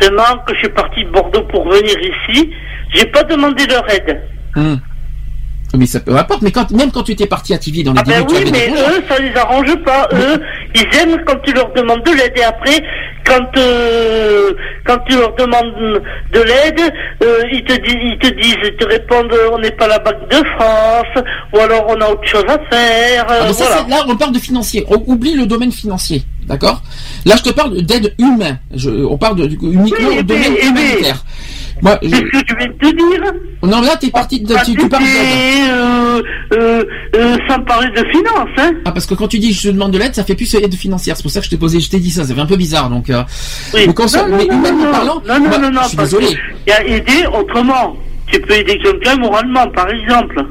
que 0.10 0.54
je 0.54 0.60
suis 0.60 0.70
parti 0.70 1.04
de 1.04 1.10
Bordeaux 1.10 1.44
pour 1.44 1.68
venir 1.70 1.96
ici, 2.00 2.50
j'ai 2.94 3.06
pas 3.06 3.24
demandé 3.24 3.66
leur 3.68 3.90
aide. 3.92 4.22
Hum. 4.56 4.80
Mais 5.78 5.86
ça 5.86 6.02
peu 6.02 6.18
importe, 6.18 6.42
mais 6.42 6.52
quand, 6.52 6.70
même 6.72 6.92
quand 6.92 7.04
tu 7.04 7.14
étais 7.14 7.28
parti 7.28 7.54
à 7.54 7.58
TV 7.58 7.82
dans 7.84 7.94
les 7.94 8.00
Ah 8.00 8.04
ben 8.06 8.26
oui, 8.30 8.44
mais 8.52 8.70
eux, 8.72 9.02
ça 9.08 9.18
les 9.20 9.34
arrange 9.38 9.74
pas. 9.86 10.06
Eux, 10.12 10.42
ils 10.76 10.98
aiment 11.00 11.24
quand 11.26 11.38
tu 11.46 11.54
leur 11.54 11.72
demandes 11.72 12.04
de 12.04 12.12
l'aide. 12.12 12.34
Et 12.36 12.44
après, 12.44 12.84
quand 13.26 13.58
euh, 13.58 14.52
quand 14.86 14.98
tu 15.08 15.16
leur 15.16 15.34
demandes 15.36 16.02
de 16.34 16.42
l'aide, 16.42 16.94
euh, 17.24 17.44
ils 17.54 17.64
te 17.64 17.72
disent, 17.84 17.96
ils 18.04 18.18
te 18.20 18.28
disent, 18.34 18.58
ils 18.66 18.76
te 18.76 18.86
répondent, 18.86 19.32
euh, 19.32 19.52
on 19.54 19.60
n'est 19.60 19.72
pas 19.72 19.88
la 19.88 20.00
Banque 20.00 20.28
de 20.30 20.46
France, 20.58 21.24
ou 21.54 21.60
alors 21.60 21.86
on 21.88 22.02
a 22.02 22.10
autre 22.10 22.26
chose 22.28 22.44
à 22.50 22.58
faire. 22.70 23.32
euh, 23.32 23.40
Ah, 23.40 23.46
mais 23.48 23.54
ça, 23.54 23.64
voilà. 23.66 23.82
c'est- 23.86 23.90
là, 23.90 24.04
on 24.10 24.18
parle 24.18 24.34
de 24.34 24.40
financier. 24.40 24.86
On 24.90 25.02
oublie 25.08 25.36
le 25.36 25.46
domaine 25.46 25.72
financier. 25.72 26.24
D'accord? 26.52 26.82
Là, 27.26 27.36
je 27.38 27.44
te 27.44 27.50
parle 27.52 27.82
d'aide 27.82 28.14
humaine. 28.20 28.60
Je- 28.76 28.90
on 29.06 29.18
parle 29.18 29.38
de, 29.38 29.44
uniquement 29.46 29.80
Oui, 30.10 30.16
mais- 30.18 30.24
mais- 30.28 30.68
humanitaire. 30.68 31.24
Moi, 31.82 31.98
je- 32.04 32.10
ce 32.10 32.20
que 32.22 32.40
je 32.46 32.56
viens 32.58 32.68
de 32.68 32.74
te 32.74 32.94
dire? 32.94 33.34
Non, 33.64 33.80
là, 33.80 33.96
t'es 33.96 34.10
parti 34.10 34.42
de. 34.42 34.54
Tu, 34.66 34.76
tu 34.76 34.90
parles 34.90 35.02
d'aide. 35.02 35.14
Et, 35.16 35.72
euh, 35.72 36.22
euh, 36.54 36.84
euh, 37.16 37.38
sans 37.48 37.62
parler 37.62 37.88
de 37.92 38.04
finances, 38.10 38.50
hein. 38.58 38.72
Ah, 38.84 38.92
parce 38.92 39.06
que 39.06 39.14
quand 39.14 39.30
tu 39.30 39.40
dis 39.40 39.54
je 39.54 39.70
demande 39.72 39.92
de 39.94 39.98
l'aide, 39.98 40.14
ça 40.14 40.26
fait 40.26 40.36
plus 40.36 40.54
aide 40.56 40.76
financière. 40.76 41.16
C'est 41.16 41.24
pour 41.24 41.32
ça 41.32 41.40
que 41.40 41.46
je 41.46 41.52
t'ai 41.52 41.58
posé, 41.58 41.80
je 41.80 41.90
t'ai 41.90 42.00
dit 42.00 42.12
ça. 42.12 42.26
Ça 42.26 42.36
fait 42.36 42.42
un 42.42 42.46
peu 42.46 42.58
bizarre. 42.58 42.90
Donc, 42.90 43.10
euh, 43.10 43.24
Oui. 43.74 43.88
donc, 43.88 43.98
soi- 44.10 44.28
non, 44.28 44.36
mais 44.36 44.46
non, 44.46 44.52
non, 44.52 44.60
humainement 44.60 44.84
non, 44.84 44.92
parlant, 44.92 45.22
non, 45.26 45.40
non, 45.40 45.60
non, 45.62 45.72
non, 45.72 45.82
je 45.84 45.88
suis 45.88 45.98
désolé. 45.98 46.28
Il 46.68 46.70
y 46.70 46.74
a 46.74 46.84
aider 46.86 47.26
autrement. 47.34 47.96
Tu 48.28 48.42
peux 48.42 48.54
aider 48.56 48.78
quelqu'un 48.78 49.16
moralement, 49.16 49.68
par 49.70 49.88
exemple. 49.90 50.46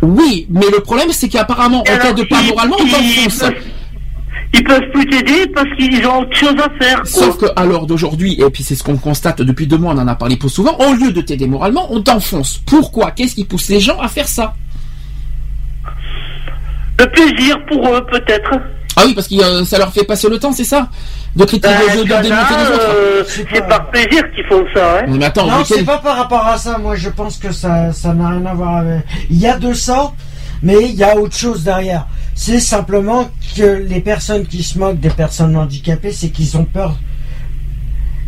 Oui, 0.00 0.46
mais 0.50 0.66
le 0.72 0.80
problème, 0.80 1.08
c'est 1.12 1.28
qu'apparemment, 1.28 1.80
en 1.80 1.84
cas 1.84 2.12
de 2.14 2.22
pas 2.24 2.40
moralement, 2.42 2.76
on 2.80 2.84
t'enfonce. 2.86 3.44
Ils 4.54 4.64
peuvent 4.64 4.90
plus 4.92 5.06
t'aider 5.06 5.46
parce 5.54 5.68
qu'ils 5.78 6.06
ont 6.06 6.20
autre 6.20 6.36
chose 6.36 6.54
à 6.58 6.68
faire. 6.84 6.96
quoi. 6.98 7.06
Sauf 7.06 7.38
que 7.38 7.46
à 7.56 7.64
l'heure 7.64 7.86
d'aujourd'hui, 7.86 8.38
et 8.40 8.50
puis 8.50 8.62
c'est 8.62 8.74
ce 8.74 8.82
qu'on 8.84 8.98
constate 8.98 9.40
depuis 9.40 9.66
deux 9.66 9.78
mois, 9.78 9.94
on 9.94 9.98
en 9.98 10.06
a 10.08 10.14
parlé 10.14 10.36
pour 10.36 10.50
souvent, 10.50 10.76
au 10.78 10.92
lieu 10.92 11.10
de 11.10 11.20
t'aider 11.22 11.46
moralement, 11.46 11.86
on 11.90 12.02
t'enfonce. 12.02 12.60
Pourquoi? 12.66 13.12
Qu'est-ce 13.12 13.34
qui 13.34 13.44
pousse 13.44 13.68
les 13.70 13.80
gens 13.80 13.98
à 13.98 14.08
faire 14.08 14.28
ça? 14.28 14.54
Le 16.98 17.06
plaisir 17.06 17.56
pour 17.66 17.86
eux, 17.94 18.04
peut-être. 18.10 18.50
Ah 18.96 19.02
oui, 19.06 19.14
parce 19.14 19.26
que 19.26 19.34
euh, 19.42 19.64
ça 19.64 19.78
leur 19.78 19.90
fait 19.92 20.04
passer 20.04 20.28
le 20.28 20.38
temps, 20.38 20.52
c'est 20.52 20.64
ça? 20.64 20.88
De 21.34 21.44
critiquer, 21.46 21.68
Ben, 21.88 21.96
de, 21.96 22.02
de, 22.02 22.08
démonter 22.08 22.54
les 22.58 22.74
autres. 22.74 22.94
euh, 22.94 23.24
c'est 23.26 23.66
par 23.66 23.90
plaisir 23.90 24.22
qu'ils 24.34 24.44
font 24.44 24.64
ça. 24.74 24.98
Hein. 24.98 25.04
Mais 25.08 25.24
attends, 25.24 25.46
non, 25.46 25.62
quel- 25.66 25.78
c'est 25.78 25.84
pas 25.84 25.96
par 25.98 26.16
rapport 26.18 26.46
à 26.46 26.58
ça. 26.58 26.76
Moi, 26.76 26.94
je 26.96 27.08
pense 27.08 27.38
que 27.38 27.52
ça, 27.52 27.90
ça 27.92 28.12
n'a 28.12 28.28
rien 28.28 28.44
à 28.44 28.52
voir 28.52 28.76
avec. 28.78 29.00
Il 29.30 29.38
y 29.38 29.46
a 29.46 29.56
de 29.56 29.72
ça, 29.72 30.12
mais 30.62 30.76
il 30.84 30.94
y 30.94 31.02
a 31.02 31.16
autre 31.16 31.34
chose 31.34 31.64
derrière. 31.64 32.06
C'est 32.34 32.60
simplement 32.60 33.30
que 33.56 33.84
les 33.88 34.00
personnes 34.00 34.46
qui 34.46 34.62
se 34.62 34.78
moquent 34.78 35.00
des 35.00 35.10
personnes 35.10 35.56
handicapées, 35.56 36.12
c'est 36.12 36.30
qu'ils 36.30 36.56
ont 36.56 36.64
peur. 36.64 36.98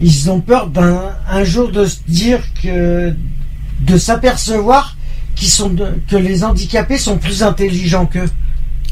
Ils 0.00 0.30
ont 0.30 0.40
peur 0.40 0.68
d'un 0.68 1.16
un 1.28 1.44
jour 1.44 1.70
de 1.70 1.86
se 1.86 1.98
dire 2.06 2.40
que 2.62 3.14
de 3.80 3.96
s'apercevoir 3.96 4.96
qu'ils 5.34 5.48
sont 5.48 5.74
que 6.08 6.16
les 6.16 6.44
handicapés 6.44 6.98
sont 6.98 7.18
plus 7.18 7.42
intelligents 7.42 8.06
qu'eux. 8.06 8.28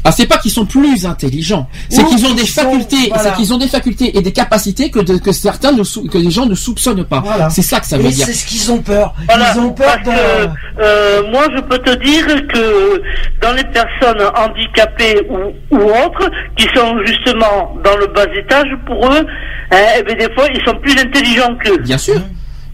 Ah, 0.05 0.11
c'est 0.11 0.25
pas 0.25 0.37
qu'ils 0.37 0.51
sont 0.51 0.65
plus 0.65 1.05
intelligents, 1.05 1.67
c'est 1.89 2.03
qu'ils 2.03 2.25
ont 2.25 2.33
des 2.33 2.45
sont- 2.45 2.61
facultés, 2.63 3.07
voilà. 3.07 3.23
c'est 3.23 3.33
qu'ils 3.37 3.53
ont 3.53 3.57
des 3.57 3.67
facultés 3.69 4.17
et 4.17 4.21
des 4.21 4.33
capacités 4.33 4.89
que, 4.91 4.99
de- 4.99 5.17
que 5.17 5.31
certains 5.31 5.71
ne 5.71 5.83
sou- 5.83 6.07
que 6.09 6.17
les 6.17 6.29
gens 6.29 6.45
ne 6.45 6.55
soupçonnent 6.55 7.05
pas. 7.05 7.21
Voilà. 7.21 7.49
C'est 7.49 7.61
ça 7.61 7.79
que 7.79 7.85
ça 7.85 7.97
veut 7.97 8.07
Et 8.07 8.09
dire. 8.09 8.25
c'est 8.25 8.33
ce 8.33 8.45
qu'ils 8.45 8.69
ont 8.71 8.79
peur. 8.81 9.13
Voilà, 9.29 9.53
Ils 9.55 9.59
ont 9.61 9.71
peur 9.71 9.87
parce 10.03 10.03
de. 10.03 10.11
que, 10.11 10.81
euh, 10.81 11.21
moi, 11.31 11.43
je 11.55 11.61
peux 11.61 11.77
te 11.79 11.95
dire 12.03 12.25
que 12.47 13.01
dans 13.41 13.53
les 13.53 13.63
personnes 13.65 14.21
handicapées 14.35 15.21
ou, 15.29 15.75
ou 15.75 15.79
autres, 15.83 16.29
qui 16.57 16.67
sont 16.75 16.97
justement 17.05 17.75
dans 17.83 17.95
le 17.97 18.07
bas 18.07 18.25
étage, 18.37 18.67
pour 18.85 19.05
eux, 19.11 19.25
hein, 19.71 19.77
eh 19.99 20.03
ben, 20.03 20.17
des 20.17 20.33
fois, 20.33 20.47
ils 20.53 20.61
sont 20.65 20.77
plus 20.81 20.99
intelligents 20.99 21.55
qu'eux. 21.63 21.77
Bien 21.77 21.97
sûr. 21.97 22.19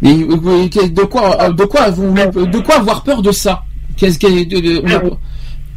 Mais 0.02 0.14
euh, 0.14 0.88
de 0.88 1.04
quoi, 1.04 1.40
euh, 1.44 1.50
de 1.52 1.64
quoi 1.66 1.92
de 1.92 2.60
quoi 2.60 2.76
avoir 2.78 3.04
peur 3.04 3.22
de 3.22 3.32
ça? 3.32 3.62
Qu'est-ce 3.98 4.18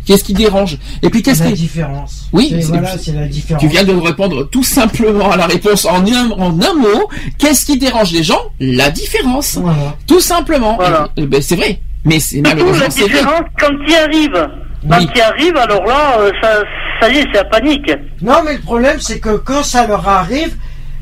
qu'est-ce 0.07 0.25
qui 0.25 0.33
dérange? 0.35 0.79
Et 1.03 1.11
puis 1.11 1.23
qu'est-ce 1.23 1.43
la 1.43 1.51
qui 1.51 1.55
différence. 1.55 2.29
Oui, 2.33 2.55
voilà, 2.69 2.97
c'est 2.99 3.13
la 3.13 3.27
différence. 3.27 3.63
Tu 3.63 3.69
viens 3.69 3.85
de 3.85 3.93
répondre 3.93 4.49
tout 4.51 4.63
simplement 4.65 5.31
à 5.31 5.37
la 5.37 5.47
réponse 5.47 5.85
en 5.85 6.05
un, 6.07 6.31
en 6.33 6.51
un 6.61 6.75
mot. 6.75 7.09
Qu'est-ce 7.39 7.67
qui 7.67 7.79
dérange 7.79 8.13
les 8.13 8.23
gens? 8.23 8.41
La 8.61 8.91
différence. 8.91 9.57
Voilà. 9.57 9.97
Tout 10.07 10.21
simplement. 10.21 10.77
Voilà. 10.77 11.09
Eh 11.17 11.27
ben, 11.27 11.41
c'est 11.43 11.57
vrai. 11.57 11.81
Mais 12.05 12.19
c'est 12.21 12.41
malheureusement 12.41 12.85
la 12.85 12.91
c'est 12.91 13.03
vrai. 13.03 13.11
différence 13.11 13.43
quand 13.59 13.69
il 13.87 13.95
arrive. 13.95 14.49
Quand 14.89 14.99
Oui. 14.99 15.09
il 15.15 15.21
arrive, 15.21 15.57
alors 15.57 15.85
là, 15.85 16.17
euh, 16.19 16.31
ça, 16.43 16.63
ça 17.01 17.09
y 17.09 17.19
est, 17.19 17.23
c'est 17.33 17.35
la 17.39 17.45
panique. 17.45 17.93
Non, 18.21 18.43
mais 18.45 18.55
le 18.55 18.61
problème, 18.61 18.97
c'est 18.99 19.21
que 19.21 19.37
quand 19.37 19.63
ça 19.63 19.87
leur 19.87 20.09
arrive 20.09 20.57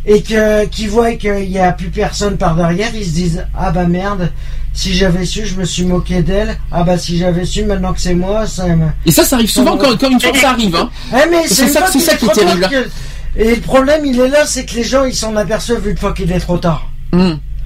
et 0.04 0.22
que 0.22 0.66
qu'ils 0.66 0.90
voient 0.90 1.12
qu'il 1.14 1.48
n'y 1.48 1.58
a 1.58 1.72
plus 1.72 1.88
personne 1.88 2.36
par 2.36 2.54
derrière, 2.56 2.90
ils 2.94 3.04
se 3.06 3.10
disent 3.14 3.46
ah 3.58 3.70
bah 3.70 3.86
merde. 3.86 4.30
Si 4.72 4.94
j'avais 4.94 5.24
su, 5.26 5.44
je 5.46 5.56
me 5.56 5.64
suis 5.64 5.84
moqué 5.84 6.22
d'elle. 6.22 6.56
Ah 6.70 6.84
bah 6.84 6.96
si 6.96 7.18
j'avais 7.18 7.44
su, 7.44 7.64
maintenant 7.64 7.92
que 7.92 8.00
c'est 8.00 8.14
moi, 8.14 8.46
ça. 8.46 8.66
Et 9.04 9.10
ça, 9.10 9.24
ça 9.24 9.36
arrive 9.36 9.50
souvent 9.50 9.76
quand, 9.76 9.98
quand 9.98 10.08
une 10.10 10.20
fois 10.20 10.30
que 10.30 10.38
ça 10.38 10.50
arrive. 10.50 10.74
Hein. 10.76 10.90
Eh, 11.12 11.28
mais 11.30 11.42
C'est 11.48 11.66
ça- 11.68 11.80
qui 12.16 12.24
est 12.26 12.28
terrible. 12.46 12.68
que- 12.70 13.40
Et 13.40 13.54
le 13.56 13.60
problème, 13.60 14.04
il 14.06 14.18
est 14.20 14.28
là, 14.28 14.46
c'est 14.46 14.64
que 14.64 14.74
les 14.74 14.82
gens, 14.84 15.04
ils 15.04 15.14
s'en 15.14 15.34
aperçoivent 15.36 15.86
une 15.88 15.96
fois 15.96 16.12
qu'il 16.12 16.30
est 16.32 16.40
trop 16.40 16.58
tard. 16.58 16.88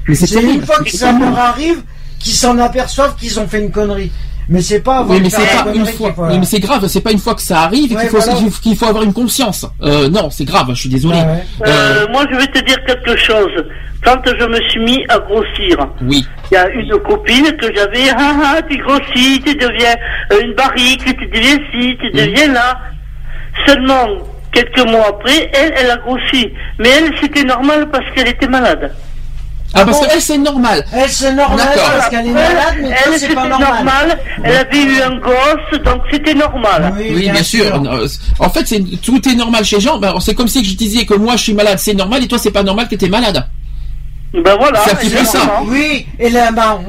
Mais 0.09 0.15
c'est 0.15 0.27
une 0.43 0.65
fois 0.67 0.79
que 0.79 0.91
ça 0.97 1.13
leur 1.13 1.39
arrive 1.39 1.83
qu'ils 2.19 2.33
s'en 2.35 2.59
aperçoivent 2.59 3.15
qu'ils 3.17 3.39
ont 3.39 3.47
fait 3.49 3.61
une 3.61 3.71
connerie. 3.71 4.11
Mais 4.49 4.61
c'est 4.61 4.81
pas 4.81 5.05
Oui, 5.09 5.21
mais 5.23 5.31
c'est 5.31 5.39
pas 5.39 5.73
une 5.75 5.87
fois. 5.87 6.15
mais 6.39 6.45
c'est 6.45 6.61
grave. 6.61 6.87
C'est 6.87 7.01
pas 7.01 7.13
une 7.13 7.19
fois 7.19 7.35
que 7.35 7.41
ça 7.43 7.61
arrive 7.63 7.93
Ouais, 7.95 8.01
qu'il 8.03 8.11
faut, 8.11 8.19
voilà. 8.21 8.41
qu'il 8.63 8.77
faut 8.77 8.87
avoir 8.87 9.03
une 9.05 9.13
conscience. 9.15 9.67
Euh, 9.83 10.09
non, 10.09 10.29
c'est 10.31 10.45
grave. 10.45 10.67
Je 10.71 10.81
suis 10.81 10.89
désolé. 10.89 11.17
Ouais. 11.19 11.45
Euh, 11.67 12.07
moi, 12.13 12.25
je 12.31 12.37
vais 12.37 12.47
te 12.47 12.59
dire 12.65 12.77
quelque 12.87 13.17
chose. 13.17 13.53
Quand 14.05 14.21
je 14.27 14.45
me 14.45 14.61
suis 14.69 14.81
mis 14.85 15.03
à 15.09 15.19
grossir, 15.19 15.79
Oui. 16.03 16.27
il 16.51 16.55
y 16.55 16.57
a 16.59 16.69
une 16.69 16.99
copine 16.99 17.51
que 17.57 17.75
j'avais, 17.75 18.11
ah 18.15 18.35
ah, 18.59 18.63
tu 18.69 18.77
grossis, 18.77 19.41
tu 19.43 19.55
deviens 19.55 19.95
euh, 20.33 20.43
une 20.43 20.53
barrique, 20.53 21.03
tu 21.07 21.27
deviens 21.27 21.57
ci, 21.73 21.97
tu 21.99 22.11
deviens 22.11 22.53
là. 22.53 22.79
Seulement, 23.67 24.07
quelques 24.53 24.87
mois 24.91 25.07
après, 25.09 25.51
elle, 25.55 25.73
elle 25.79 25.91
a 25.91 25.97
grossi. 25.97 26.51
Mais 26.79 26.89
elle, 26.91 27.13
c'était 27.21 27.45
normal 27.45 27.89
parce 27.91 28.05
qu'elle 28.15 28.29
était 28.29 28.47
malade. 28.49 28.93
Ah, 29.75 29.85
parce 29.85 30.01
que 30.01 30.13
elle, 30.13 30.21
c'est 30.21 30.39
normal. 30.39 30.85
Elle, 30.93 31.11
c'est 31.11 31.33
normal 31.33 31.59
D'accord. 31.59 31.91
parce 31.97 32.09
qu'elle 32.09 32.27
est 32.27 32.29
Elle, 32.29 32.35
malade, 32.35 32.75
mais 32.81 32.89
toi, 32.89 32.97
elle, 33.07 33.19
c'est 33.19 33.35
pas 33.35 33.49
normal. 33.49 34.19
Elle 34.45 34.57
avait 34.57 34.83
eu 34.83 35.03
un 35.03 35.17
gosse, 35.19 35.81
donc 35.85 36.03
c'était 36.11 36.35
normal. 36.35 36.95
Oui, 36.97 37.29
bien, 37.31 37.43
sûr. 37.43 37.65
Euh, 37.75 38.07
En 38.39 38.51
fait, 38.51 38.67
c'est 38.67 38.81
tout 39.03 39.29
est 39.29 39.35
normal 39.35 39.65
chez 39.65 39.81
gens. 39.81 39.99
Ben, 39.99 40.15
c'est 40.21 40.35
comme 40.35 40.49
si 40.49 40.65
je 40.65 40.77
disais 40.77 41.05
que 41.05 41.15
moi, 41.15 41.37
je 41.37 41.43
suis 41.43 41.55
malade, 41.55 41.79
c'est 41.79 41.95
normal, 41.95 42.23
et 42.23 42.29
toi, 42.29 42.39
c'est 42.39 42.51
pas 42.53 42.63
normal 42.63 42.89
que 42.89 42.95
t'es 42.95 43.09
malade. 43.09 43.45
Ben 44.43 44.57
voilà. 44.59 44.81
Ça. 45.25 45.63
Oui, 45.67 46.07
et 46.19 46.29
la 46.29 46.51
mar- 46.51 46.81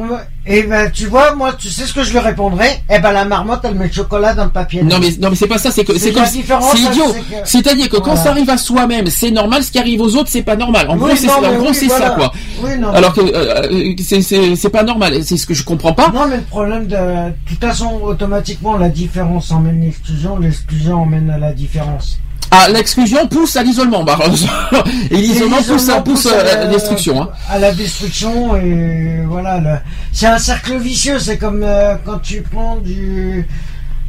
et 0.47 0.63
ben 0.63 0.91
tu 0.91 1.05
vois, 1.07 1.33
moi, 1.35 1.53
tu 1.53 1.69
sais 1.69 1.85
ce 1.85 1.93
que 1.93 2.03
je 2.03 2.11
lui 2.11 2.19
répondrais? 2.19 2.81
Eh 2.89 2.99
ben 2.99 3.11
la 3.11 3.25
marmotte, 3.25 3.61
elle 3.63 3.75
met 3.75 3.87
le 3.87 3.93
chocolat 3.93 4.33
dans 4.33 4.45
le 4.45 4.49
papier. 4.51 4.81
Non 4.83 4.97
mais 4.99 5.09
non 5.19 5.29
mais 5.29 5.35
c'est 5.35 5.47
pas 5.47 5.57
ça, 5.57 5.71
c'est 5.71 5.83
que 5.83 5.97
C'est 5.97 6.11
comme 6.11 6.23
la 6.23 6.29
différence, 6.29 6.71
c'est 6.75 6.79
idiot. 6.81 7.03
c'est 7.13 7.19
que- 7.21 7.47
C'est-à-dire 7.47 7.89
que 7.89 7.97
quand 7.97 8.15
ça 8.15 8.29
arrive 8.31 8.49
à 8.49 8.57
soi-même, 8.57 9.07
c'est 9.07 9.31
normal. 9.31 9.63
Ce 9.63 9.71
qui 9.71 9.79
arrive 9.79 10.01
aux 10.01 10.15
autres, 10.15 10.29
c'est 10.29 10.43
pas 10.43 10.55
normal. 10.55 10.87
En 10.89 10.93
Oui, 10.93 10.99
gros, 10.99 11.15
c'est 11.15 11.29
en 11.31 11.41
gros 11.57 11.69
oui, 11.69 11.75
c'est 11.75 11.85
voilà. 11.87 12.05
ça 12.09 12.11
quoi. 12.15 12.31
Oui, 12.63 12.71
non, 12.79 12.89
Alors 12.91 13.13
que 13.13 13.21
euh, 13.21 13.61
euh, 13.71 13.93
c'est 14.03 14.21
c'est 14.21 14.55
c'est 14.55 14.69
pas 14.69 14.83
normal. 14.83 15.23
C'est 15.23 15.37
ce 15.37 15.45
que 15.45 15.53
je 15.53 15.63
comprends 15.63 15.93
pas. 15.93 16.09
Non, 16.13 16.27
mais 16.27 16.37
le 16.37 16.43
problème 16.43 16.87
de. 16.87 16.95
De 16.95 17.33
toute 17.49 17.63
façon, 17.63 17.99
automatiquement, 18.03 18.77
la 18.77 18.89
différence 18.89 19.51
emmène 19.51 19.81
l'exclusion, 19.81 20.37
l'exclusion 20.37 21.01
emmène 21.03 21.29
à 21.29 21.37
la 21.37 21.53
différence. 21.53 22.19
Ah, 22.51 22.67
l'exclusion 22.69 23.27
pousse 23.27 23.55
à 23.57 23.63
l'isolement, 23.63 24.03
bah, 24.03 24.17
et 25.11 25.15
l'isolement 25.17 25.61
pousse 25.61 25.89
à 25.89 26.01
pousse 26.01 26.25
à 26.27 26.43
la 26.43 26.65
destruction. 26.67 27.21
Hein. 27.23 27.29
À 27.49 27.59
la 27.59 27.71
destruction, 27.73 28.55
et 28.55 29.23
voilà. 29.27 29.59
le- 29.59 29.77
C'est 30.13 30.27
un 30.27 30.37
cercle 30.37 30.77
vicieux, 30.77 31.19
c'est 31.19 31.37
comme 31.37 31.61
euh, 31.63 31.95
quand 32.05 32.19
tu 32.19 32.41
prends 32.41 32.77
du. 32.77 33.45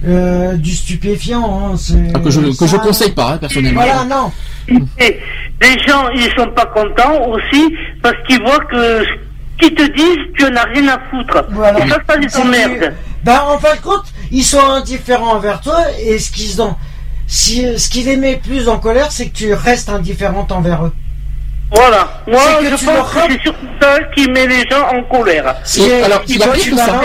euh, 0.06 0.54
du 0.56 0.72
stupéfiant. 0.74 1.70
Hein, 1.72 1.76
c'est- 1.76 2.12
Ah, 2.14 2.18
que 2.20 2.30
je 2.30 2.40
que 2.40 2.66
je 2.66 2.76
ça- 2.76 2.78
conseille 2.78 3.12
pas 3.12 3.30
hein, 3.32 3.38
personnellement. 3.38 3.80
Voilà, 3.82 4.04
non. 4.04 4.30
Et 4.98 5.18
les 5.62 5.78
gens, 5.86 6.08
ils 6.14 6.30
sont 6.38 6.50
pas 6.54 6.66
contents 6.66 7.26
aussi 7.30 7.72
parce 8.02 8.14
qu'ils 8.28 8.40
voient 8.42 8.64
que 8.70 9.02
ce 9.04 9.66
qu'ils 9.66 9.74
te 9.74 9.82
disent, 9.96 10.34
tu 10.36 10.44
n'en 10.44 10.56
as 10.56 10.64
rien 10.74 10.88
à 10.88 10.98
foutre. 11.10 11.44
Voilà. 11.50 11.84
Et 11.84 11.88
ça, 11.88 11.96
ça 12.08 12.16
les 12.16 12.36
emmerde. 12.36 12.92
Ben, 13.24 13.40
en 13.48 13.58
fin 13.58 13.74
de 13.74 13.80
compte, 13.80 14.04
ils 14.30 14.44
sont 14.44 14.60
indifférents 14.60 15.32
envers 15.36 15.60
toi 15.62 15.78
et 16.00 16.18
ce 16.18 16.30
qu'ils 16.30 16.60
ont. 16.60 16.74
Si, 17.26 17.78
ce 17.78 17.88
qui 17.88 18.02
les 18.02 18.16
met 18.16 18.36
plus 18.36 18.68
en 18.68 18.78
colère, 18.78 19.10
c'est 19.12 19.28
que 19.28 19.36
tu 19.36 19.52
restes 19.52 19.88
indifférente 19.88 20.52
envers 20.52 20.86
eux. 20.86 20.92
Voilà. 21.72 22.22
Moi, 22.28 22.40
je 22.64 22.70
pense 22.70 23.12
que 23.12 23.32
c'est 23.32 23.42
surtout 23.42 23.66
ça 23.80 23.98
qui 24.14 24.30
met 24.30 24.46
les 24.46 24.62
gens 24.70 24.84
en 24.94 25.02
colère. 25.16 25.56
Et 25.78 25.92
alors, 26.04 26.22
il 26.28 26.36
y 26.38 26.42
a 26.42 26.46
pire 26.54 26.70
que 26.70 26.76
ça. 26.76 27.00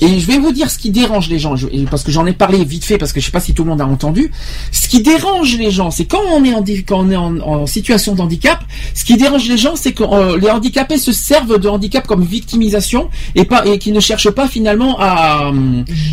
Et 0.00 0.18
je 0.20 0.26
vais 0.26 0.38
vous 0.38 0.52
dire 0.52 0.70
ce 0.70 0.78
qui 0.78 0.90
dérange 0.90 1.28
les 1.28 1.38
gens, 1.38 1.54
je- 1.56 1.66
parce 1.90 2.02
que 2.02 2.10
j'en 2.10 2.24
ai 2.26 2.32
parlé 2.32 2.64
vite 2.64 2.84
fait, 2.84 2.96
parce 2.98 3.12
que 3.12 3.20
je 3.20 3.26
sais 3.26 3.30
pas 3.32 3.40
si 3.40 3.52
tout 3.52 3.62
le 3.64 3.70
monde 3.70 3.80
a 3.82 3.86
entendu. 3.86 4.30
Ce 4.72 4.88
qui 4.88 5.02
dérange 5.02 5.56
les 5.58 5.70
gens, 5.70 5.90
c'est 5.90 6.06
quand 6.06 6.22
on 6.32 6.44
est 6.44 6.54
en 6.54 6.64
quand 6.86 7.00
on 7.00 7.10
est 7.10 7.16
en, 7.16 7.38
en 7.40 7.66
situation 7.66 8.14
de 8.14 8.20
handicap, 8.22 8.60
ce 8.94 9.04
qui 9.04 9.16
dérange 9.16 9.46
les 9.48 9.58
gens, 9.58 9.76
c'est 9.76 9.92
que 9.92 10.02
euh, 10.02 10.38
les 10.38 10.50
handicapés 10.50 10.98
se 10.98 11.12
servent 11.12 11.58
de 11.58 11.68
handicap 11.68 12.06
comme 12.06 12.22
victimisation 12.24 13.10
et 13.34 13.44
pas 13.44 13.64
et 13.66 13.78
qui 13.78 13.92
ne 13.92 14.00
cherchent 14.00 14.30
pas 14.30 14.48
finalement 14.48 14.98
à 14.98 15.50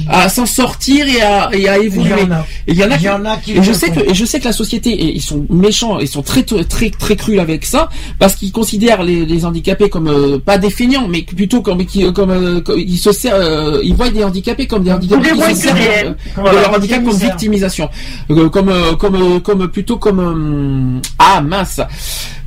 à 0.10 0.30
s'en 0.30 0.46
sortir 0.46 1.08
et 1.08 1.22
à 1.22 1.50
et 1.54 1.68
à 1.70 1.78
évoluer. 1.78 2.14
Il 2.18 2.28
y 2.28 2.32
en 2.32 2.32
a. 2.32 2.46
Et 2.68 2.72
il 2.72 2.78
y 2.78 2.84
en 2.84 2.92
a 2.92 2.98
qui, 2.98 3.04
y 3.06 3.10
en 3.10 3.26
a 3.26 3.38
qui 3.38 3.52
et 3.58 3.64
je 3.64 3.72
sais 3.74 3.92
que 3.92 4.00
et 4.00 4.14
je 4.14 4.26
sais 4.26 4.40
que 4.40 4.46
la 4.46 4.52
société 4.54 4.90
et 4.92 5.16
ils 5.16 5.22
sont 5.22 5.46
méchants, 5.50 6.00
ils 6.00 6.08
sont 6.08 6.22
très 6.22 6.44
très 6.44 6.64
très, 6.98 7.15
crus 7.15 7.40
avec 7.40 7.65
ça 7.65 7.90
parce 8.19 8.36
qu'ils 8.36 8.52
considèrent 8.52 9.03
les, 9.03 9.26
les 9.26 9.45
handicapés 9.45 9.90
comme 9.90 10.07
euh, 10.07 10.40
pas 10.40 10.57
des 10.57 10.69
feignants 10.69 11.07
mais 11.07 11.22
plutôt 11.24 11.61
comme 11.61 11.86
qui 11.86 12.11
comme, 12.14 12.30
euh, 12.32 12.61
comme- 12.61 12.80
ils 12.80 12.98
se 12.98 13.11
servent, 13.11 13.41
euh, 13.41 13.80
ils 13.84 13.94
voient 13.95 14.10
des 14.10 14.24
handicapés 14.24 14.68
comme 14.68 14.84
des 14.84 14.91
handicapés 14.91 15.30
qui 15.32 15.56
se 15.56 15.61
servent 15.61 15.78
euh, 15.80 16.52
de 16.52 16.56
leur 16.57 16.74
handicap 16.76 17.03
comme 17.03 17.18
victimisation. 17.18 17.90
comme 18.52 18.72
comme 18.98 19.41
comme 19.41 19.68
plutôt 19.69 19.98
comme 19.98 21.02
ah 21.19 21.41
mince. 21.41 21.82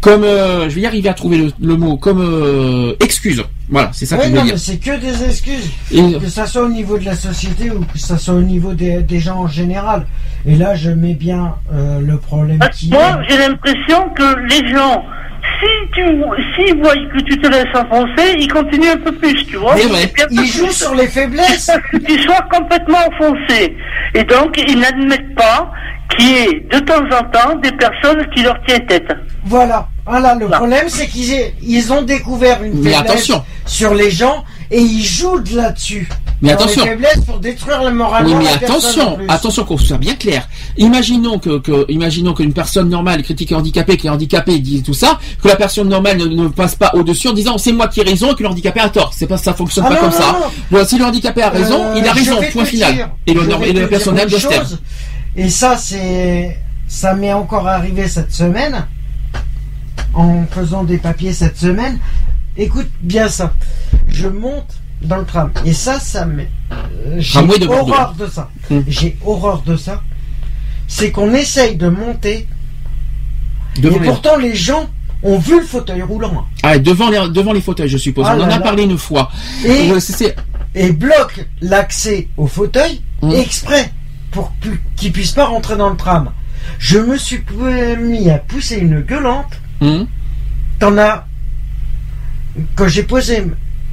Comme 0.01 0.23
je 0.23 0.75
vais 0.75 0.81
y 0.81 0.87
arriver 0.87 1.09
à 1.11 1.15
trouver 1.15 1.37
le, 1.39 1.53
le 1.61 1.77
mot 1.77 1.97
comme 1.99 2.95
excuse 3.01 3.43
voilà 3.71 3.91
c'est 3.93 4.05
ça 4.07 4.17
que 4.17 4.23
Oui, 4.23 4.27
je 4.29 4.33
veux 4.33 4.39
non, 4.39 4.45
dire 4.45 4.55
mais 4.55 4.59
c'est 4.59 4.79
que 4.79 4.99
des 5.01 5.25
excuses. 5.25 5.71
Et- 5.93 6.19
Que 6.19 6.29
ça 6.29 6.47
soit 6.47 6.63
au 6.63 6.69
niveau 6.69 6.99
de 6.99 7.05
la 7.05 7.15
société 7.15 7.71
ou 7.71 7.81
que 7.85 7.99
ça 7.99 8.19
soit 8.19 8.35
au 8.35 8.43
niveau 8.43 8.75
des, 8.75 9.03
des 9.03 9.21
gens 9.21 9.39
en 9.39 9.47
général. 9.49 10.07
Et 10.47 10.57
là, 10.57 10.75
je 10.75 10.91
mets 10.91 11.15
bien 11.15 11.55
euh, 11.73 12.01
le 12.01 12.17
problème 12.17 12.59
qui 12.73 12.89
Moi, 12.91 13.21
j'ai 13.29 13.37
l'impression 13.39 14.09
que 14.17 14.39
les 14.49 14.69
gens, 14.73 15.03
si 15.61 15.91
tu, 15.93 16.03
s'ils 16.57 16.81
voient 16.81 16.95
que 16.95 17.21
tu 17.23 17.39
te 17.39 17.49
laisses 17.49 17.75
enfoncer, 17.75 18.37
ils 18.39 18.49
continuent 18.53 18.91
un 18.93 18.97
peu 18.99 19.13
plus, 19.13 19.47
tu 19.47 19.57
vois. 19.57 19.75
Mais 19.75 19.87
ouais. 19.87 20.13
Ils 20.31 20.37
plus, 20.39 20.47
jouent 20.47 20.71
sur 20.71 20.95
les 20.95 21.07
faiblesses. 21.07 21.71
que 21.93 21.97
tu 21.99 22.19
sois 22.23 22.47
complètement 22.53 22.99
enfoncé. 23.09 23.77
Et 24.15 24.25
donc, 24.25 24.61
ils 24.67 24.79
n'admettent 24.79 25.35
pas 25.35 25.71
qu'il 26.17 26.29
y 26.29 26.35
ait 26.39 26.67
de 26.73 26.79
temps 26.81 27.05
en 27.19 27.25
temps 27.25 27.57
des 27.57 27.73
personnes 27.73 28.27
qui 28.35 28.43
leur 28.43 28.61
tiennent 28.67 28.87
tête. 28.87 29.13
Voilà. 29.45 29.89
Voilà, 30.07 30.35
le 30.35 30.49
problème, 30.49 30.89
c'est 30.89 31.07
qu'ils 31.07 31.53
ils 31.63 31.93
ont 31.93 32.03
découvert 32.03 32.63
une 32.63 32.81
Mais 32.83 32.91
faiblesse 32.91 33.11
attention. 33.13 33.45
sur 33.65 33.95
les 33.95 34.11
gens 34.11 34.45
et 34.71 34.81
ils 34.81 35.05
jouent 35.05 35.41
de 35.41 35.57
là-dessus. 35.57 36.09
Mais 36.43 36.53
attention. 36.53 36.85
Pour 37.27 37.39
détruire 37.39 37.83
le 37.85 37.93
moral. 37.93 38.25
Oui, 38.27 38.35
mais 38.39 38.49
attention, 38.49 39.19
attention 39.29 39.65
qu'on 39.65 39.77
soit 39.77 39.99
bien 39.99 40.15
clair. 40.15 40.49
Imaginons 40.79 41.39
que, 41.39 41.59
que 41.59 41.85
imaginons 41.91 42.33
qu'une 42.35 42.53
personne 42.53 42.89
normale 42.89 43.23
critique 43.23 43.53
un 43.53 43.57
handicapé, 43.57 43.97
qui 43.97 44.07
est 44.07 44.11
handicapé, 44.11 44.59
dit 44.59 44.83
tout 44.83 44.95
ça, 44.95 45.19
que 45.43 45.49
la 45.49 45.57
personne 45.57 45.89
normale 45.89 46.17
ne, 46.19 46.27
ne 46.27 46.49
passe 46.49 46.77
pas 46.77 46.93
au-dessus 46.95 47.29
en 47.29 47.33
disant 47.33 47.59
c'est 47.59 47.73
moi 47.73 47.89
qui 47.89 48.01
ai 48.01 48.05
raison 48.05 48.33
et 48.33 48.35
que 48.37 48.43
le 48.43 48.49
handicapé 48.49 48.81
a 48.81 48.89
tort. 48.89 49.13
C'est 49.15 49.27
pas 49.27 49.37
ça 49.37 49.53
fonctionne 49.55 49.85
Ah 49.87 49.91
pas 49.91 49.95
non, 49.97 50.01
comme 50.03 50.11
non, 50.11 50.17
ça. 50.17 50.51
non. 50.71 50.85
Si 50.87 50.99
le 50.99 51.05
handicapé 51.05 51.43
a 51.43 51.51
raison, 51.51 51.83
Euh, 51.85 51.95
il 51.99 52.07
a 52.07 52.13
raison. 52.13 52.37
Point 52.53 52.65
final. 52.65 52.95
dire- 52.95 53.09
Et 53.27 53.35
le, 53.35 53.43
et 53.43 53.47
te 53.47 53.51
la 53.51 53.73
dire 53.73 53.89
personne 53.89 54.19
une 54.19 54.27
doit 54.29 54.41
se. 54.41 54.75
Et 55.37 55.49
ça, 55.49 55.77
c'est, 55.77 56.57
ça 56.89 57.15
m'est 57.15 57.33
encore 57.33 57.69
arrivé 57.69 58.09
cette 58.09 58.33
semaine, 58.33 58.87
en 60.15 60.45
faisant 60.51 60.85
des 60.85 60.99
papiers 60.99 61.33
cette 61.33 61.59
semaine. 61.59 61.99
Écoute 62.61 62.89
bien 63.01 63.29
ça. 63.29 63.55
Je 64.09 64.29
monte 64.29 64.75
dans 65.03 65.17
le 65.17 65.25
tram. 65.25 65.51
Et 65.65 65.73
ça, 65.73 65.99
ça 65.99 66.27
me, 66.27 66.43
euh, 66.43 67.17
j'ai 67.19 67.41
de 67.59 67.67
horreur 67.67 68.15
de 68.19 68.27
ça. 68.27 68.51
Hum. 68.71 68.85
J'ai 68.87 69.17
horreur 69.25 69.63
de 69.63 69.77
ça. 69.77 70.03
C'est 70.87 71.11
qu'on 71.11 71.33
essaye 71.33 71.77
de 71.77 71.89
monter. 71.89 72.47
Devant 73.79 73.97
et 73.97 74.01
pourtant, 74.05 74.37
les 74.37 74.55
gens 74.55 74.89
ont 75.23 75.39
vu 75.39 75.59
le 75.61 75.67
fauteuil 75.67 76.03
roulant. 76.03 76.47
Ah, 76.63 76.79
devant 76.79 77.09
les, 77.09 77.29
devant 77.31 77.53
les 77.53 77.61
fauteuils, 77.63 77.89
je 77.89 77.97
suppose. 77.99 78.27
Ah 78.29 78.35
On 78.37 78.43
en 78.43 78.47
là 78.47 78.55
a 78.57 78.59
là. 78.59 78.61
parlé 78.61 78.83
une 78.85 78.99
fois. 78.99 79.31
Et, 79.65 79.91
Euh, 80.77 80.93
bloque 80.93 81.47
l'accès 81.63 82.29
au 82.37 82.47
fauteuil 82.47 83.01
Hum. 83.23 83.33
exprès 83.33 83.91
pour 84.31 84.51
pu- 84.61 84.81
qu'il 84.97 85.13
puisse 85.13 85.33
pas 85.33 85.47
rentrer 85.47 85.77
dans 85.77 85.91
le 85.91 85.97
tram. 85.97 86.31
Je 86.79 86.99
me 86.99 87.17
suis 87.17 87.43
mis 88.01 88.31
à 88.31 88.39
pousser 88.39 88.77
une 88.77 89.01
gueulante. 89.01 89.53
Hum. 89.81 90.07
T'en 90.79 90.97
as 90.99 91.27
quand 92.77 92.89
j'ai 92.89 93.03
posé 93.03 93.45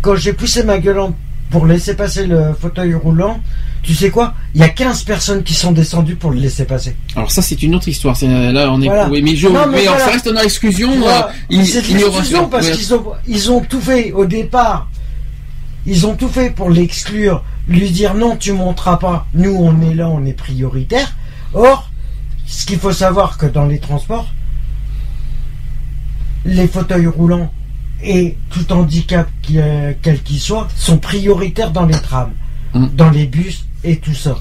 quand 0.02 0.16
j'ai 0.16 0.34
poussé 0.34 0.64
ma 0.64 0.78
gueulante 0.80 1.16
pour 1.50 1.66
laisser 1.66 1.96
passer 1.96 2.28
le 2.28 2.54
fauteuil 2.60 2.94
roulant. 2.94 3.40
Tu 3.84 3.94
sais 3.96 4.10
quoi? 4.10 4.34
Il 4.54 4.60
y 4.60 4.64
a 4.64 4.70
15 4.70 5.04
personnes 5.04 5.44
qui 5.44 5.54
sont 5.54 5.72
descendues 5.72 6.16
pour 6.18 6.32
le 6.32 6.40
laisser 6.40 6.66
passer. 6.66 6.96
Alors 7.16 7.32
ça 7.32 7.42
c'est 7.42 7.62
une 7.64 7.74
autre 7.76 7.88
histoire. 7.88 8.18
C'est- 8.18 8.28
Là 8.52 8.70
on 8.72 8.82
est. 8.82 8.88
Voilà. 8.88 9.10
oui, 9.10 9.22
mais 9.22 9.36
je. 9.36 9.48
Non, 9.48 9.66
mais 9.68 9.78
mais 9.78 9.86
voilà. 9.86 10.06
ça 10.06 10.12
reste 10.12 10.28
dans 10.28 10.42
l'exclusion. 10.42 10.92
Euh, 10.92 11.22
c'est 11.64 11.82
de 11.88 11.94
l'exclusion 11.98 12.50
parce 12.50 12.68
Ouais. 12.68 12.74
qu'ils 12.74 12.94
ont, 12.94 13.04
ils 13.28 13.52
ont 13.52 13.62
tout 13.62 13.80
fait 13.80 14.12
au 14.12 14.26
départ. 14.26 14.90
Ils 15.86 16.06
ont 16.06 16.16
tout 16.16 16.28
fait 16.28 16.50
pour 16.50 16.70
l'exclure, 16.70 17.46
lui 17.70 17.90
dire 17.92 18.14
non, 18.14 18.36
tu 18.36 18.52
monteras 18.52 18.98
pas. 18.98 19.26
Nous, 19.34 19.56
on 19.58 19.80
est 19.90 19.94
là, 19.94 20.10
on 20.10 20.26
est 20.26 20.34
prioritaire. 20.34 21.16
Or, 21.54 21.90
ce 22.46 22.66
qu'il 22.66 22.78
faut 22.80 22.92
savoir 22.92 23.38
que 23.38 23.46
dans 23.46 23.66
les 23.66 23.80
transports, 23.80 24.28
les 26.46 26.68
fauteuils 26.68 27.08
roulants 27.08 27.52
et 28.04 28.36
tout 28.50 28.72
handicap 28.72 29.28
euh, 29.56 29.94
quel 30.02 30.22
qu'il 30.22 30.40
soit 30.40 30.68
sont 30.76 30.98
prioritaires 30.98 31.72
dans 31.72 31.86
les 31.86 31.94
trams, 32.00 32.32
Hum. 32.74 32.90
dans 32.96 33.10
les 33.10 33.26
bus 33.26 33.66
et 33.84 33.98
tout 33.98 34.14
ça. 34.14 34.38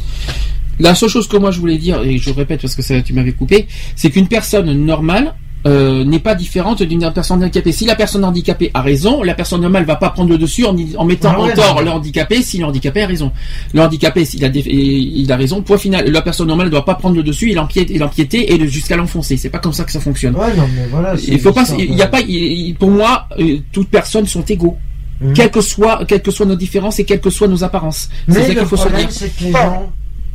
La 0.79 0.95
seule 0.95 1.09
chose 1.09 1.29
que 1.29 1.37
moi 1.37 1.51
je 1.53 1.61
voulais 1.61 1.79
dire, 1.79 2.03
et 2.03 2.19
je 2.19 2.31
répète 2.31 2.61
parce 2.61 2.75
que 2.75 2.83
ça, 2.83 3.01
tu 3.01 3.13
m'avais 3.15 3.33
coupé, 3.33 3.67
c'est 3.95 4.11
qu'une 4.11 4.29
personne 4.29 4.73
normale 4.85 5.35
euh, 5.67 6.05
n'est 6.05 6.19
pas 6.21 6.35
différente 6.35 6.83
d'une 6.83 7.11
personne 7.13 7.43
handicapée. 7.43 7.73
Si 7.73 7.87
la 7.87 7.97
personne 7.97 8.25
handicapée 8.25 8.71
a 8.75 8.83
raison, 8.83 9.23
la 9.23 9.35
personne 9.35 9.61
normale 9.63 9.85
va 9.85 9.97
pas 9.97 10.11
prendre 10.11 10.31
le 10.31 10.39
dessus 10.39 10.65
en, 10.65 10.77
en 10.97 11.05
mettant 11.05 11.33
Ah 11.35 11.41
ouais, 11.43 11.53
en 11.53 11.55
tort 11.57 11.83
le 11.83 11.91
handicapé 11.91 12.43
si 12.43 12.59
le 12.59 12.65
handicapé 12.67 13.03
a 13.03 13.07
raison. 13.07 13.33
Le 13.75 13.81
handicapé, 13.81 14.25
s'il 14.25 14.45
a, 14.45 14.49
il 14.55 15.33
a 15.33 15.37
raison, 15.37 15.63
point 15.63 15.79
final. 15.79 16.09
La 16.11 16.23
personne 16.23 16.47
normale 16.49 16.67
ne 16.67 16.71
doit 16.73 16.85
pas 16.85 16.95
prendre 16.95 17.17
le 17.17 17.23
dessus 17.25 17.51
et 17.51 17.55
l'empiéter 17.55 17.95
et, 17.95 17.99
l'empiéter 17.99 18.53
et 18.55 18.69
jusqu'à 18.69 18.97
l'enfoncer. 18.97 19.37
C'est 19.37 19.51
pas 19.51 19.59
comme 19.59 19.73
ça 19.73 19.85
que 19.85 19.91
ça 19.93 20.01
fonctionne. 20.01 20.37
Ouais, 20.37 20.55
non, 20.57 20.69
mais 20.77 20.87
voilà. 20.91 21.17
c'est 21.17 21.33
Il 21.33 21.41
faut 21.41 21.53
pas, 21.53 21.65
il 21.79 21.95
y 21.95 22.03
a 22.03 22.07
pas, 22.07 22.21
il- 22.21 22.31
il- 22.31 22.75
pour 22.77 22.91
moi, 22.91 23.27
euh, 23.41 23.59
toutes 23.73 23.89
personnes 23.89 24.27
sont 24.27 24.43
égaux. 24.45 24.77
Mhm. 25.21 25.33
Quelles 25.33 25.51
que 25.51 25.63
soient, 25.63 26.05
quelles 26.07 26.23
que 26.23 26.31
soient 26.31 26.47
nos 26.47 26.57
différences 26.57 26.99
et 27.01 27.05
quelles 27.05 27.21
que 27.21 27.31
soient 27.31 27.49
nos 27.49 27.65
apparences. 27.65 28.09
C'est 28.29 28.35
ça 28.43 28.55
qu'il 28.55 28.67
faut 28.67 28.77
se 28.77 28.89
dire. 28.89 29.09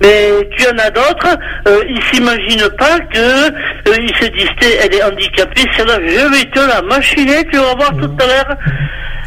Mais 0.00 0.30
tu 0.56 0.66
en 0.66 0.78
as 0.78 0.90
d'autres, 0.90 1.38
euh, 1.68 1.80
ils 1.88 2.02
s'imaginent 2.12 2.68
pas 2.78 2.98
que 3.12 3.18
euh, 3.18 3.96
ils 3.98 4.14
se 4.20 4.26
disent, 4.32 4.50
T'es- 4.60 4.78
elle 4.84 4.94
est 4.94 5.02
handicapée, 5.02 5.62
celle-là, 5.76 5.98
je 6.00 6.36
vais 6.36 6.44
te 6.50 6.58
la 6.58 6.82
machiner, 6.82 7.46
tu 7.50 7.56
vas 7.58 7.74
voir 7.74 7.92
tout 7.96 8.10
à 8.20 8.26
l'heure. 8.26 8.56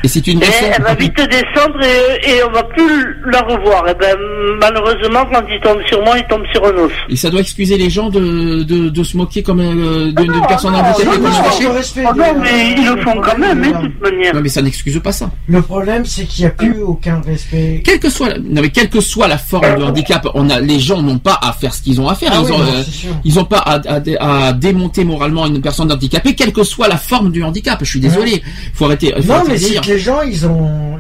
Et 0.04 0.08
c'est 0.08 0.26
une 0.28 0.42
Et 0.42 0.46
raison. 0.46 0.58
elle 0.78 0.84
va 0.84 0.94
vite 0.96 1.16
descendre 1.18 1.80
et, 1.82 2.30
et 2.30 2.44
on 2.44 2.52
va 2.52 2.64
plus 2.64 3.16
la 3.32 3.42
revoir. 3.42 3.88
Et 3.90 3.94
ben, 3.96 4.16
malheureusement, 4.60 5.26
quand 5.32 5.44
il 5.50 5.60
tombe 5.62 5.80
sur 5.86 6.04
moi, 6.04 6.18
il 6.18 6.26
tombe 6.28 6.44
sur 6.54 6.64
un 6.66 6.78
os. 6.78 6.92
Et 7.10 7.16
ça 7.16 7.30
doit 7.30 7.42
excuser 7.42 7.78
les 7.78 7.90
gens 7.90 8.10
de, 8.10 8.64
de, 8.64 8.90
de 8.90 9.04
se 9.04 9.18
moquer 9.18 9.44
comme 9.44 9.60
euh, 9.60 10.12
d'une 10.12 10.32
d'une 10.32 10.46
personne 10.48 10.74
non, 10.74 10.80
handicapée 10.80 11.06
non, 11.06 11.12
comme 11.14 11.24
non, 11.24 11.30
Oh 11.48 12.14
des- 12.14 12.20
non, 12.20 12.40
mais 12.42 12.72
ils 12.78 12.86
le 12.86 13.02
font 13.02 13.22
quand 13.22 13.38
même, 13.38 13.64
hein, 13.64 13.82
de 13.82 13.88
toute 13.88 14.02
manière. 14.02 14.36
Non 14.36 14.42
mais 14.42 14.50
ça 14.50 14.62
n'excuse 14.62 15.00
pas 15.00 15.12
ça. 15.12 15.30
Le 15.48 15.62
problème, 15.62 16.06
c'est 16.06 16.26
qu'il 16.26 16.44
n'y 16.46 16.48
a 16.48 16.52
plus 16.52 16.82
aucun 16.82 17.22
respect. 17.26 17.82
Quelle 17.84 18.00
que 18.00 18.10
soit, 18.10 18.30
la- 18.30 18.38
non 18.40 18.62
mais 18.62 18.70
quelle 18.70 18.90
que 18.90 19.02
soit 19.02 19.28
la 19.28 19.38
forme 19.38 19.78
de 19.78 19.84
handicap, 19.84 20.28
on 20.34 20.50
a, 20.50 20.60
les 20.60 20.80
gens 20.80 21.02
n'ont 21.02 21.18
pas 21.18 21.40
à 21.42 21.54
faire 21.54 21.74
ce 21.74 21.82
qu'ils 21.82 22.00
ont 22.02 22.08
à 22.08 22.16
faire. 22.16 22.32
Ah 22.34 22.40
ils 22.42 22.46
oui, 22.46 22.52
ont, 22.52 22.58
non, 22.60 22.66
euh, 22.66 22.82
c'est 22.86 22.92
sûr. 22.92 23.10
ils 23.24 23.40
ont 23.40 23.46
pas 23.46 23.58
à, 23.60 23.80
à- 24.20 24.48
à 24.48 24.54
démonter 24.54 25.04
moralement 25.06 25.46
une 25.48 25.62
personne 25.62 25.92
handicapée, 25.92 26.36
quelle 26.36 26.54
que 26.54 26.64
soit 26.64 26.88
la 26.88 26.98
forme 26.98 27.32
du 27.32 27.44
handicap. 27.44 27.80
Je 27.82 27.90
suis 27.90 28.00
désolé. 28.00 28.42
Faut 28.74 28.86
arrêter. 28.86 29.14
Faut 29.22 29.28
Non, 29.28 29.34
arrêter 29.36 29.52
mais 29.52 29.58
les 29.88 30.00
gens, 30.00 30.22
ils 30.22 30.46
ont, 30.46 30.98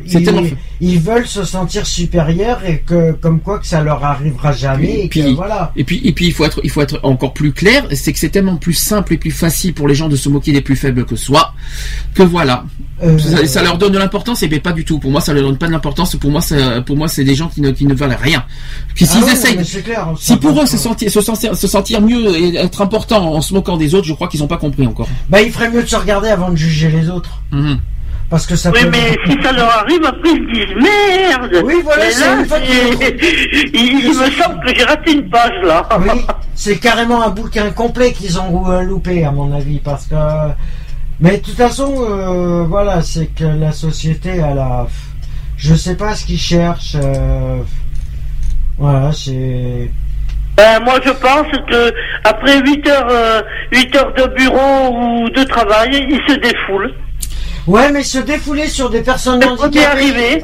ils, 0.79 0.99
veulent 0.99 1.27
se 1.27 1.43
sentir 1.43 1.85
supérieurs 1.85 2.65
et 2.65 2.79
que, 2.79 3.11
comme 3.13 3.39
quoi, 3.39 3.59
que 3.59 3.67
ça 3.67 3.81
leur 3.81 4.03
arrivera 4.03 4.51
jamais 4.51 5.05
et 5.05 5.07
puis, 5.07 5.21
que 5.21 5.27
voilà. 5.35 5.71
et 5.75 5.83
puis, 5.83 6.01
et 6.03 6.11
puis, 6.11 6.27
il 6.27 6.33
faut 6.33 6.45
être, 6.45 6.59
il 6.63 6.69
faut 6.69 6.81
être 6.81 6.99
encore 7.03 7.33
plus 7.33 7.51
clair. 7.51 7.85
C'est 7.91 8.13
que 8.13 8.19
c'est 8.19 8.29
tellement 8.29 8.55
plus 8.57 8.73
simple 8.73 9.13
et 9.13 9.17
plus 9.17 9.31
facile 9.31 9.73
pour 9.73 9.87
les 9.87 9.95
gens 9.95 10.09
de 10.09 10.15
se 10.15 10.29
moquer 10.29 10.51
des 10.51 10.61
plus 10.61 10.75
faibles 10.75 11.05
que 11.05 11.15
soi, 11.15 11.53
que 12.13 12.23
voilà. 12.23 12.63
Euh, 13.03 13.17
Ça, 13.19 13.45
ça 13.45 13.61
leur 13.61 13.77
donne 13.77 13.91
de 13.93 13.99
l'importance, 13.99 14.41
et 14.41 14.47
bien 14.47 14.59
pas 14.59 14.71
du 14.71 14.83
tout. 14.83 14.97
Pour 14.99 15.11
moi, 15.11 15.21
ça 15.21 15.33
leur 15.33 15.43
donne 15.43 15.57
pas 15.57 15.67
de 15.67 15.71
l'importance. 15.71 16.15
Pour 16.15 16.31
moi, 16.31 16.41
ça- 16.41 16.81
pour 16.81 16.97
moi, 16.97 17.07
c'est 17.07 17.23
des 17.23 17.35
gens 17.35 17.47
qui 17.47 17.61
ne, 17.61 17.69
qui 17.71 17.85
ne 17.85 17.93
valent 17.93 18.17
rien. 18.19 18.43
Qui 18.95 19.03
Ah 19.03 19.07
s'ils 19.07 19.29
essayent, 19.29 19.57
non, 19.57 19.81
clair, 19.83 20.07
si 20.19 20.35
pour 20.37 20.59
eux 20.61 20.65
se 20.65 20.77
sentir, 20.77 21.11
se 21.11 21.21
sentir, 21.21 21.55
se 21.55 21.67
sentir 21.67 22.01
mieux 22.01 22.35
et 22.35 22.55
être 22.55 22.81
important 22.81 23.33
en 23.33 23.41
se 23.41 23.53
moquant 23.53 23.77
des 23.77 23.93
autres, 23.93 24.07
je 24.07 24.13
crois 24.13 24.27
qu'ils 24.27 24.39
n'ont 24.39 24.47
pas 24.47 24.57
compris 24.57 24.87
encore. 24.87 25.07
Bah, 25.29 25.41
il 25.41 25.51
ferait 25.51 25.69
mieux 25.69 25.83
de 25.83 25.87
se 25.87 25.95
regarder 25.95 26.29
avant 26.29 26.49
de 26.49 26.55
juger 26.55 26.89
les 26.89 27.09
autres. 27.09 27.41
Mhm. 27.51 27.77
Parce 28.29 28.45
que 28.45 28.57
ça 28.57 28.71
Oui, 28.71 28.81
peut. 28.83 28.89
mais 28.91 29.17
si 29.31 29.41
ça 29.41 29.51
leur 29.53 29.69
arrive, 29.77 30.03
après 30.05 30.29
ils 30.31 30.47
se 30.49 30.53
disent 30.53 30.75
merde. 30.83 31.63
Oui, 31.63 31.75
voilà, 31.83 32.11
c'est 32.11 32.25
une 32.25 32.39
il, 33.73 33.99
il 34.03 34.07
me 34.09 34.31
semble 34.31 34.59
que 34.65 34.75
j'ai 34.75 34.83
raté 34.83 35.13
une 35.13 35.29
page 35.29 35.53
là. 35.63 35.87
Oui, 36.01 36.25
c'est 36.53 36.77
carrément 36.77 37.21
un 37.23 37.29
bouquin 37.29 37.69
complet 37.71 38.11
qu'ils 38.11 38.37
ont 38.39 38.69
euh, 38.69 38.81
loupé, 38.81 39.23
à 39.23 39.31
mon 39.31 39.55
avis, 39.55 39.79
parce 39.79 40.07
que. 40.07 40.15
Mais 41.19 41.37
de 41.37 41.41
toute 41.43 41.55
façon, 41.55 41.95
euh, 42.01 42.63
voilà, 42.67 43.01
c'est 43.01 43.27
que 43.27 43.45
la 43.45 43.71
société, 43.71 44.29
elle 44.29 44.59
a. 44.59 44.87
Je 45.55 45.73
sais 45.73 45.95
pas 45.95 46.13
ce 46.13 46.25
qu'ils 46.25 46.37
cherchent. 46.37 46.95
euh, 47.01 47.61
Voilà, 48.77 49.11
c'est. 49.13 49.89
Ben, 50.57 50.79
moi, 50.83 50.99
je 51.05 51.11
pense 51.11 51.47
que 51.69 51.93
après 52.23 52.59
8 52.59 52.87
heures, 52.89 53.07
euh, 53.09 53.41
8 53.71 53.95
heures 53.95 54.13
de 54.13 54.35
bureau 54.35 54.89
ou 55.23 55.29
de 55.29 55.43
travail, 55.43 56.05
ils 56.09 56.21
se 56.31 56.37
défoulent. 56.39 56.93
Ouais, 57.67 57.91
mais 57.91 58.03
se 58.03 58.19
défouler 58.19 58.67
sur 58.67 58.89
des 58.89 59.01
personnes 59.01 59.43
handicapées. 59.43 59.85
arrivé. 59.85 60.43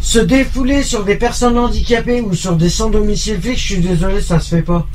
Se 0.00 0.18
défouler 0.20 0.82
sur 0.82 1.04
des 1.04 1.16
personnes 1.16 1.58
handicapées 1.58 2.20
ou 2.20 2.34
sur 2.34 2.52
des 2.54 2.68
sans 2.68 2.88
domicile 2.90 3.40
fixe, 3.40 3.60
je 3.60 3.66
suis 3.74 3.78
désolé, 3.78 4.20
ça 4.20 4.38
se 4.38 4.54
fait 4.56 4.62
pas. 4.62 4.86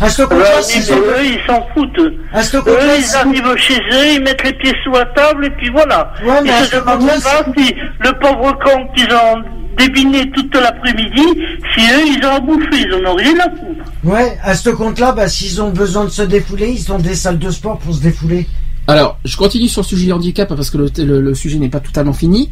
À 0.00 0.08
ce 0.08 0.22
Euh, 0.22 0.26
s'ils 0.62 0.82
mais 0.82 0.92
ont- 0.92 1.02
eux, 1.02 1.24
ils 1.24 1.40
s'en 1.46 1.66
foutent. 1.74 2.12
À 2.32 2.42
ce 2.42 2.56
Eux, 2.56 2.62
ils 2.98 3.16
arrivent 3.16 3.56
chez 3.56 3.74
eux, 3.76 4.12
ils 4.14 4.22
mettent 4.22 4.42
les 4.44 4.52
pieds 4.54 4.74
sous 4.84 4.92
la 4.92 5.04
table 5.06 5.46
et 5.46 5.50
puis 5.50 5.70
voilà. 5.70 6.12
Ouais, 6.24 6.40
mais 6.42 6.50
à 6.50 6.60
ils 6.60 6.64
ce 6.66 6.70
se 6.72 6.76
demandent 6.76 7.08
pas 7.22 7.44
si 7.56 7.74
le 8.00 8.12
pauvre 8.18 8.58
con 8.64 8.86
qu'ils 8.94 9.12
ont 9.12 9.42
débiné 9.76 10.30
toute 10.30 10.54
l'après-midi, 10.56 11.22
si 11.74 11.80
eux, 11.80 12.06
ils 12.16 12.24
ont 12.26 12.34
à 12.36 12.40
bouffer, 12.40 12.66
ils 12.86 12.94
en 12.94 13.10
ont 13.12 13.14
rien 13.14 13.38
à 13.40 13.50
foutre. 13.50 13.84
Ouais, 14.04 14.38
à 14.42 14.54
ce 14.54 14.70
compte-là, 14.70 15.12
bah, 15.12 15.28
s'ils 15.28 15.60
ont 15.62 15.70
besoin 15.70 16.04
de 16.04 16.10
se 16.10 16.22
défouler, 16.22 16.68
ils 16.70 16.92
ont 16.92 16.98
des 16.98 17.14
salles 17.14 17.38
de 17.38 17.50
sport 17.50 17.78
pour 17.78 17.94
se 17.94 18.00
défouler. 18.00 18.46
Alors, 18.88 19.18
je 19.24 19.36
continue 19.36 19.68
sur 19.68 19.82
le 19.82 19.86
sujet 19.86 20.06
du 20.06 20.12
handicap 20.12 20.48
parce 20.48 20.68
que 20.68 20.78
le, 20.78 21.34
sujet 21.34 21.58
n'est 21.58 21.68
pas 21.68 21.78
totalement 21.78 22.12
fini. 22.12 22.50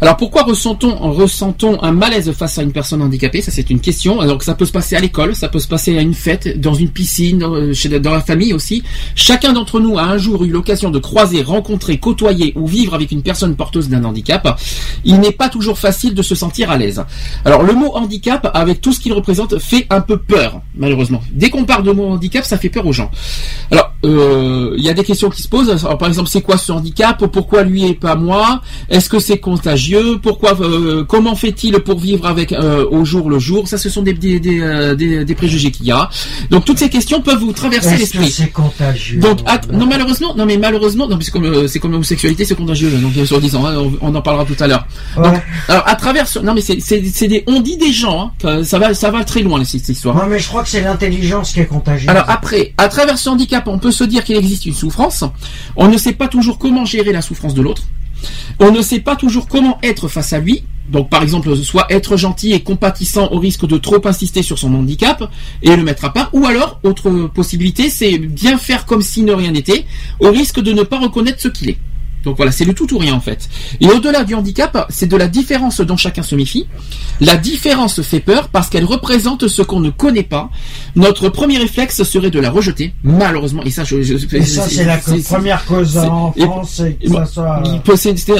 Alors, 0.00 0.16
pourquoi 0.16 0.42
ressentons, 0.42 0.94
ressentons 1.12 1.82
un 1.82 1.90
malaise 1.90 2.30
face 2.32 2.58
à 2.58 2.62
une 2.62 2.70
personne 2.70 3.02
handicapée? 3.02 3.42
Ça, 3.42 3.50
c'est 3.50 3.68
une 3.68 3.80
question. 3.80 4.20
Alors 4.20 4.40
ça 4.42 4.54
peut 4.54 4.64
se 4.64 4.72
passer 4.72 4.94
à 4.94 5.00
l'école, 5.00 5.34
ça 5.34 5.48
peut 5.48 5.58
se 5.58 5.66
passer 5.66 5.98
à 5.98 6.00
une 6.00 6.14
fête, 6.14 6.60
dans 6.60 6.74
une 6.74 6.88
piscine, 6.88 7.38
dans, 7.38 7.72
chez, 7.74 7.88
dans 7.98 8.12
la 8.12 8.20
famille 8.20 8.52
aussi. 8.52 8.84
Chacun 9.16 9.52
d'entre 9.52 9.80
nous 9.80 9.98
a 9.98 10.02
un 10.02 10.18
jour 10.18 10.44
eu 10.44 10.50
l'occasion 10.50 10.90
de 10.90 10.98
croiser, 11.00 11.42
rencontrer, 11.42 11.98
côtoyer 11.98 12.52
ou 12.54 12.66
vivre 12.66 12.94
avec 12.94 13.10
une 13.10 13.22
personne 13.22 13.56
porteuse 13.56 13.88
d'un 13.88 14.04
handicap. 14.04 14.60
Il 15.04 15.18
n'est 15.18 15.32
pas 15.32 15.48
toujours 15.48 15.78
facile 15.78 16.14
de 16.14 16.22
se 16.22 16.36
sentir 16.36 16.70
à 16.70 16.78
l'aise. 16.78 17.02
Alors, 17.44 17.64
le 17.64 17.72
mot 17.72 17.96
handicap, 17.96 18.48
avec 18.54 18.80
tout 18.80 18.92
ce 18.92 19.00
qu'il 19.00 19.12
représente, 19.12 19.58
fait 19.58 19.86
un 19.90 20.00
peu 20.00 20.16
peur, 20.16 20.60
malheureusement. 20.76 21.22
Dès 21.32 21.50
qu'on 21.50 21.64
parle 21.64 21.82
de 21.82 21.90
mot 21.90 22.06
handicap, 22.06 22.44
ça 22.44 22.56
fait 22.56 22.68
peur 22.68 22.86
aux 22.86 22.92
gens. 22.92 23.10
Alors, 23.72 23.92
euh, 24.04 24.74
il 24.78 24.84
y 24.84 24.88
a 24.88 24.94
des 24.94 25.04
questions 25.04 25.28
qui 25.28 25.42
se 25.42 25.48
posent. 25.48 25.71
Alors, 25.84 25.98
par 25.98 26.08
exemple, 26.08 26.28
c'est 26.28 26.40
quoi 26.42 26.56
ce 26.56 26.72
handicap? 26.72 27.24
Pourquoi 27.32 27.62
lui 27.62 27.84
et 27.86 27.94
pas 27.94 28.14
moi? 28.16 28.60
Est-ce 28.88 29.08
que 29.08 29.18
c'est 29.18 29.38
contagieux? 29.38 30.18
Pourquoi 30.22 30.60
euh, 30.60 31.04
Comment 31.04 31.34
fait-il 31.34 31.78
pour 31.80 31.98
vivre 31.98 32.26
avec 32.26 32.52
euh, 32.52 32.84
au 32.90 33.04
jour 33.04 33.30
le 33.30 33.38
jour? 33.38 33.68
Ça, 33.68 33.78
ce 33.78 33.88
sont 33.88 34.02
des 34.02 34.12
des, 34.14 34.40
des, 34.40 34.60
euh, 34.60 34.94
des- 34.94 35.24
des 35.24 35.34
préjugés 35.34 35.70
qu'il 35.70 35.86
y 35.86 35.90
a. 35.92 36.08
Donc, 36.50 36.64
toutes 36.64 36.78
ces 36.78 36.90
questions 36.90 37.20
peuvent 37.22 37.38
vous 37.40 37.52
traverser 37.52 37.88
Est-ce 37.94 38.12
que 38.12 38.18
l'esprit. 38.18 38.30
c'est 38.30 38.50
contagieux? 38.50 39.20
Donc, 39.20 39.38
non, 39.72 39.86
malheureusement, 39.86 40.34
non, 40.34 40.46
mais 40.46 40.56
malheureusement, 40.56 41.08
non, 41.08 41.18
c'est 41.20 41.30
comme, 41.30 41.44
euh, 41.44 41.66
c'est 41.68 41.78
comme 41.78 41.92
l'homosexualité, 41.92 42.44
c'est 42.44 42.54
contagieux, 42.54 42.90
donc, 42.90 43.12
sur 43.26 43.40
10 43.40 43.56
ans, 43.56 43.66
hein, 43.66 43.74
on, 44.00 44.10
on 44.10 44.14
en 44.14 44.22
parlera 44.22 44.44
tout 44.44 44.56
à 44.60 44.66
l'heure. 44.66 44.86
Alors, 45.68 45.86
à 45.88 45.94
travers, 45.96 46.26
non, 46.42 46.54
mais 46.54 46.60
c'est, 46.60 46.80
c'est, 46.80 47.02
c'est 47.12 47.28
des, 47.28 47.44
on 47.46 47.60
dit 47.60 47.76
des 47.76 47.92
gens, 47.92 48.32
hein, 48.44 48.62
ça 48.64 48.78
va, 48.78 48.94
ça 48.94 49.10
va 49.10 49.24
très 49.24 49.40
loin, 49.42 49.64
cette 49.64 49.88
histoire. 49.88 50.16
Non, 50.16 50.26
mais 50.28 50.38
je 50.38 50.48
crois 50.48 50.62
que 50.62 50.68
c'est 50.68 50.82
l'intelligence 50.82 51.52
qui 51.52 51.60
est 51.60 51.66
contagieuse. 51.66 52.08
Alors 52.08 52.24
après, 52.28 52.74
à 52.78 52.88
travers 52.88 53.18
ce 53.18 53.28
handicap, 53.28 53.66
on 53.68 53.78
peut 53.78 53.92
se 53.92 54.04
dire 54.04 54.24
qu'il 54.24 54.36
existe 54.36 54.66
une 54.66 54.74
souffrance. 54.74 55.24
On 55.76 55.88
ne 55.88 55.96
sait 55.96 56.12
pas 56.12 56.28
toujours 56.28 56.58
comment 56.58 56.84
gérer 56.84 57.12
la 57.12 57.22
souffrance 57.22 57.54
de 57.54 57.62
l'autre. 57.62 57.82
On 58.60 58.70
ne 58.70 58.82
sait 58.82 59.00
pas 59.00 59.16
toujours 59.16 59.48
comment 59.48 59.78
être 59.82 60.08
face 60.08 60.32
à 60.32 60.38
lui. 60.38 60.64
Donc 60.88 61.08
par 61.08 61.22
exemple, 61.22 61.56
soit 61.56 61.86
être 61.90 62.16
gentil 62.16 62.52
et 62.52 62.60
compatissant 62.60 63.28
au 63.32 63.38
risque 63.38 63.66
de 63.66 63.78
trop 63.78 64.04
insister 64.06 64.42
sur 64.42 64.58
son 64.58 64.74
handicap 64.74 65.30
et 65.62 65.74
le 65.74 65.82
mettre 65.82 66.04
à 66.04 66.12
part. 66.12 66.30
Ou 66.32 66.44
alors, 66.46 66.80
autre 66.82 67.10
possibilité, 67.28 67.88
c'est 67.88 68.18
bien 68.18 68.58
faire 68.58 68.84
comme 68.84 69.02
si 69.02 69.22
ne 69.22 69.32
rien 69.32 69.52
n'était, 69.52 69.86
au 70.20 70.30
risque 70.30 70.60
de 70.60 70.72
ne 70.72 70.82
pas 70.82 70.98
reconnaître 70.98 71.40
ce 71.40 71.48
qu'il 71.48 71.70
est. 71.70 71.78
Donc 72.24 72.36
voilà, 72.36 72.52
c'est 72.52 72.64
le 72.64 72.74
tout 72.74 72.92
ou 72.94 72.98
rien 72.98 73.14
en 73.14 73.20
fait. 73.20 73.48
Et 73.80 73.86
au-delà 73.86 74.24
du 74.24 74.34
handicap, 74.34 74.86
c'est 74.90 75.06
de 75.06 75.16
la 75.16 75.28
différence 75.28 75.80
dont 75.80 75.96
chacun 75.96 76.22
se 76.22 76.34
méfie. 76.34 76.66
La 77.20 77.36
différence 77.36 78.00
fait 78.02 78.20
peur 78.20 78.48
parce 78.48 78.68
qu'elle 78.68 78.84
représente 78.84 79.48
ce 79.48 79.62
qu'on 79.62 79.80
ne 79.80 79.90
connaît 79.90 80.22
pas. 80.22 80.50
Notre 80.96 81.28
premier 81.28 81.58
réflexe 81.58 82.02
serait 82.02 82.30
de 82.30 82.38
la 82.40 82.50
rejeter, 82.50 82.92
malheureusement. 83.02 83.62
Et 83.64 83.70
ça, 83.70 83.84
je, 83.84 84.02
je- 84.02 84.14
Et 84.36 84.44
ça, 84.44 84.68
c'est 84.68 84.84
la 84.84 84.98
première 84.98 85.64
cause 85.64 85.96
en 85.98 86.32
France, 86.32 86.80
c'est 86.82 87.08
soit. 87.26 87.62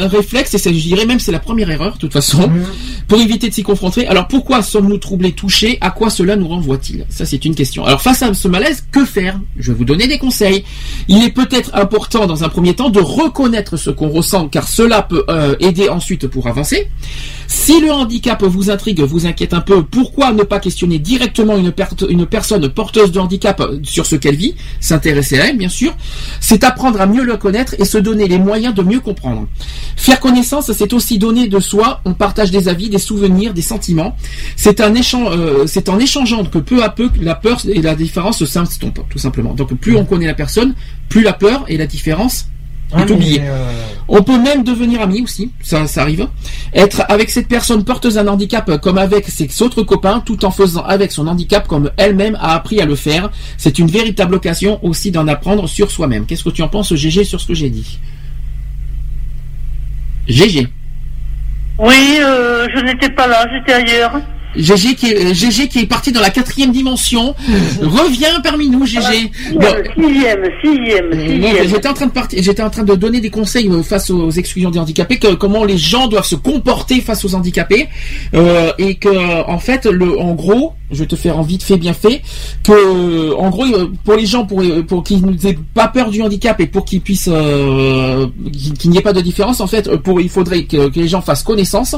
un 0.02 0.08
réflexe 0.08 0.54
et 0.54 0.58
je 0.58 0.70
dirais 0.88 1.06
même 1.06 1.20
c'est 1.20 1.32
la 1.32 1.38
première 1.38 1.70
erreur 1.70 1.94
de 1.94 1.98
toute 1.98 2.12
façon 2.12 2.48
Mhm. 2.48 2.64
pour 3.08 3.18
éviter 3.20 3.48
de 3.48 3.54
s'y 3.54 3.62
confronter. 3.62 4.06
Alors 4.06 4.28
pourquoi 4.28 4.62
sommes-nous 4.62 4.98
troublés, 4.98 5.32
touchés? 5.32 5.78
À 5.80 5.90
quoi 5.90 6.10
cela 6.10 6.36
nous 6.36 6.48
renvoie-t-il? 6.48 7.04
Ça 7.08 7.26
c'est 7.26 7.44
une 7.44 7.54
question. 7.54 7.84
Alors 7.84 8.00
face 8.02 8.22
à 8.22 8.32
ce 8.34 8.48
malaise, 8.48 8.84
que 8.90 9.04
faire? 9.04 9.38
Je 9.58 9.72
vais 9.72 9.78
vous 9.78 9.84
donner 9.84 10.06
des 10.08 10.18
conseils. 10.18 10.64
Il 11.08 11.22
est 11.24 11.30
peut-être 11.32 11.70
important 11.74 12.26
dans 12.26 12.44
un 12.44 12.48
premier 12.48 12.74
temps 12.74 12.90
de 12.90 13.00
reconnaître 13.00 13.71
ce 13.76 13.90
qu'on 13.90 14.08
ressent 14.08 14.48
car 14.48 14.68
cela 14.68 15.02
peut 15.02 15.24
euh, 15.28 15.54
aider 15.60 15.88
ensuite 15.88 16.26
pour 16.26 16.46
avancer. 16.46 16.88
Si 17.46 17.80
le 17.80 17.92
handicap 17.92 18.42
vous 18.42 18.70
intrigue, 18.70 19.00
vous 19.00 19.26
inquiète 19.26 19.52
un 19.54 19.60
peu, 19.60 19.82
pourquoi 19.82 20.32
ne 20.32 20.42
pas 20.42 20.58
questionner 20.58 20.98
directement 20.98 21.56
une, 21.58 21.70
per- 21.72 21.86
une 22.08 22.26
personne 22.26 22.68
porteuse 22.68 23.12
de 23.12 23.18
handicap 23.18 23.62
sur 23.82 24.06
ce 24.06 24.16
qu'elle 24.16 24.36
vit 24.36 24.54
S'intéresser 24.80 25.38
à 25.38 25.48
elle, 25.48 25.58
bien 25.58 25.68
sûr. 25.68 25.94
C'est 26.40 26.64
apprendre 26.64 27.00
à 27.00 27.06
mieux 27.06 27.24
le 27.24 27.36
connaître 27.36 27.74
et 27.78 27.84
se 27.84 27.98
donner 27.98 28.26
les 28.26 28.38
moyens 28.38 28.74
de 28.74 28.82
mieux 28.82 29.00
comprendre. 29.00 29.46
Faire 29.96 30.18
connaissance, 30.20 30.72
c'est 30.72 30.92
aussi 30.92 31.18
donner 31.18 31.48
de 31.48 31.60
soi. 31.60 32.00
On 32.04 32.14
partage 32.14 32.50
des 32.50 32.68
avis, 32.68 32.88
des 32.88 32.98
souvenirs, 32.98 33.52
des 33.52 33.62
sentiments. 33.62 34.16
C'est 34.56 34.80
euh, 34.80 35.66
en 35.88 35.98
échangeant 35.98 36.44
que 36.44 36.58
peu 36.58 36.82
à 36.82 36.88
peu 36.88 37.10
la 37.20 37.34
peur 37.34 37.60
et 37.68 37.82
la 37.82 37.94
différence 37.94 38.44
s'estompent, 38.44 39.04
tout 39.10 39.18
simplement. 39.18 39.54
Donc 39.54 39.74
plus 39.74 39.96
on 39.96 40.04
connaît 40.04 40.26
la 40.26 40.34
personne, 40.34 40.74
plus 41.08 41.22
la 41.22 41.32
peur 41.32 41.64
et 41.68 41.76
la 41.76 41.86
différence 41.86 42.46
Ah, 42.92 43.02
est 43.02 43.04
mais, 43.06 43.12
oubliée. 43.12 43.40
euh, 43.42 43.72
On 44.08 44.22
peut 44.22 44.38
même 44.38 44.62
devenir 44.64 45.00
ami 45.00 45.22
aussi, 45.22 45.50
ça, 45.62 45.86
ça 45.86 46.02
arrive. 46.02 46.28
Être 46.74 47.02
avec 47.08 47.30
cette 47.30 47.48
personne 47.48 47.84
porteuse 47.84 48.14
d'un 48.14 48.28
handicap 48.28 48.70
comme 48.80 48.98
avec 48.98 49.26
ses 49.28 49.48
autres 49.62 49.82
copains, 49.82 50.20
tout 50.20 50.44
en 50.44 50.50
faisant 50.50 50.82
avec 50.84 51.12
son 51.12 51.26
handicap 51.26 51.66
comme 51.66 51.90
elle-même 51.96 52.36
a 52.40 52.54
appris 52.54 52.80
à 52.80 52.84
le 52.84 52.94
faire. 52.96 53.30
C'est 53.56 53.78
une 53.78 53.86
véritable 53.88 54.34
occasion 54.34 54.78
aussi 54.84 55.10
d'en 55.10 55.26
apprendre 55.28 55.68
sur 55.68 55.90
soi-même. 55.90 56.26
Qu'est-ce 56.26 56.44
que 56.44 56.50
tu 56.50 56.62
en 56.62 56.68
penses, 56.68 56.94
GG, 56.94 57.24
sur 57.24 57.40
ce 57.40 57.46
que 57.46 57.54
j'ai 57.54 57.70
dit? 57.70 57.98
GG. 60.28 60.68
Oui, 61.78 62.18
euh, 62.22 62.66
je 62.74 62.80
n'étais 62.84 63.10
pas 63.10 63.26
là, 63.26 63.46
j'étais 63.52 63.72
ailleurs. 63.72 64.20
GG 64.56 64.94
qui 64.96 65.10
est, 65.10 65.34
GG 65.34 65.68
qui 65.68 65.78
est 65.80 65.86
parti 65.86 66.12
dans 66.12 66.20
la 66.20 66.30
quatrième 66.30 66.72
dimension. 66.72 67.34
Reviens 67.80 68.40
parmi 68.42 68.68
nous, 68.68 68.86
GG. 68.86 69.30
Bon, 69.54 69.66
Sixième, 69.96 70.44
sixième, 70.64 71.10
Euh, 71.12 71.26
sixième. 71.26 71.68
j'étais 71.68 71.88
en 71.88 71.94
train 71.94 72.06
de 72.06 72.12
partir, 72.12 72.42
j'étais 72.42 72.62
en 72.62 72.70
train 72.70 72.82
de 72.84 72.94
donner 72.94 73.20
des 73.20 73.30
conseils 73.30 73.68
euh, 73.68 73.82
face 73.82 74.10
aux 74.10 74.30
exclusions 74.30 74.70
des 74.70 74.78
handicapés, 74.78 75.18
que, 75.18 75.34
comment 75.34 75.64
les 75.64 75.78
gens 75.78 76.06
doivent 76.08 76.26
se 76.26 76.34
comporter 76.36 77.00
face 77.00 77.24
aux 77.24 77.34
handicapés, 77.34 77.88
euh, 78.34 78.72
et 78.78 78.96
que 78.96 79.08
en 79.48 79.58
fait, 79.58 79.86
le, 79.86 80.18
en 80.18 80.34
gros, 80.34 80.74
je 80.92 80.98
vais 80.98 81.06
te 81.06 81.16
faire 81.16 81.38
en 81.38 81.42
vite 81.42 81.62
fait, 81.62 81.76
bien 81.76 81.92
fait, 81.94 82.22
que 82.62 83.34
en 83.34 83.50
gros, 83.50 83.64
euh, 83.66 83.90
pour 84.04 84.14
les 84.14 84.26
gens, 84.26 84.44
pour 84.46 84.62
pour 84.86 85.02
qu'ils 85.04 85.24
n'aient 85.24 85.58
pas 85.74 85.88
peur 85.88 86.10
du 86.10 86.22
handicap 86.22 86.60
et 86.60 86.66
pour 86.66 86.84
qu'ils 86.84 87.00
puissent, 87.00 87.28
euh, 87.32 88.26
qu'il 88.78 88.90
n'y 88.90 88.98
ait 88.98 89.02
pas 89.02 89.12
de 89.12 89.20
différence, 89.20 89.60
en 89.60 89.66
fait, 89.66 89.88
euh, 89.88 89.96
pour 89.96 90.20
il 90.20 90.28
faudrait 90.28 90.64
que, 90.64 90.88
que 90.88 91.00
les 91.00 91.08
gens 91.08 91.20
fassent 91.22 91.42
connaissance, 91.42 91.96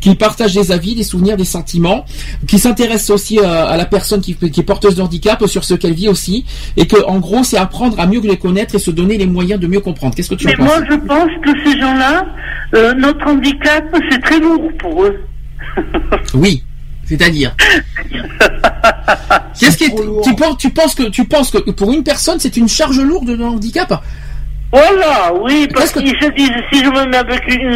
qu'ils 0.00 0.16
partagent 0.16 0.54
des 0.54 0.72
avis, 0.72 0.94
des 0.94 1.02
souvenirs, 1.04 1.36
des 1.36 1.44
sentiments, 1.44 2.04
qu'ils 2.46 2.60
s'intéressent 2.60 3.10
aussi 3.10 3.38
à, 3.40 3.64
à 3.66 3.76
la 3.76 3.86
personne 3.86 4.20
qui, 4.20 4.34
qui 4.34 4.60
est 4.60 4.64
porteuse 4.64 4.94
de 4.96 5.02
handicap 5.02 5.44
sur 5.46 5.64
ce 5.64 5.74
qu'elle 5.74 5.94
vit 5.94 6.08
aussi, 6.08 6.44
et 6.76 6.86
que 6.86 7.02
en 7.06 7.18
gros, 7.20 7.42
c'est 7.44 7.56
apprendre 7.58 7.98
à 7.98 8.06
mieux 8.06 8.20
les 8.20 8.36
connaître 8.36 8.74
et 8.74 8.78
se 8.78 8.90
donner 8.90 9.18
les 9.18 9.26
moyens 9.26 9.60
de 9.60 9.66
mieux 9.66 9.80
comprendre. 9.80 10.14
Qu'est-ce 10.14 10.30
que 10.30 10.34
tu 10.34 10.46
en 10.46 10.50
Mais 10.50 10.56
penses? 10.56 10.66
moi, 10.66 10.78
je 10.90 10.96
pense 10.96 11.30
que 11.44 11.50
ces 11.64 11.78
gens-là, 11.80 12.26
euh, 12.74 12.94
notre 12.94 13.26
handicap, 13.26 13.84
c'est 14.10 14.20
très 14.22 14.40
lourd 14.40 14.70
pour 14.78 15.04
eux. 15.04 15.16
Oui, 16.34 16.62
c'est-à-dire. 17.06 17.54
Qu'est-ce 19.58 19.76
qui 19.76 19.84
est, 19.84 19.94
tu 20.22 20.34
penses, 20.34 20.56
tu 20.58 20.70
penses 20.70 20.94
que 20.94 21.04
tu 21.04 21.24
penses 21.24 21.50
que 21.50 21.58
pour 21.70 21.92
une 21.92 22.02
personne 22.02 22.38
c'est 22.40 22.56
une 22.56 22.68
charge 22.68 22.98
lourde 23.00 23.36
de 23.36 23.42
handicap 23.42 23.92
Voilà, 24.72 25.32
oui, 25.42 25.68
parce 25.72 25.92
qu'ils 25.92 26.08
se 26.20 26.28
disent, 26.32 26.50
si 26.72 26.80
je 26.84 26.90
me 26.90 27.06
mets 27.08 27.16
avec 27.16 27.42
une, 27.48 27.72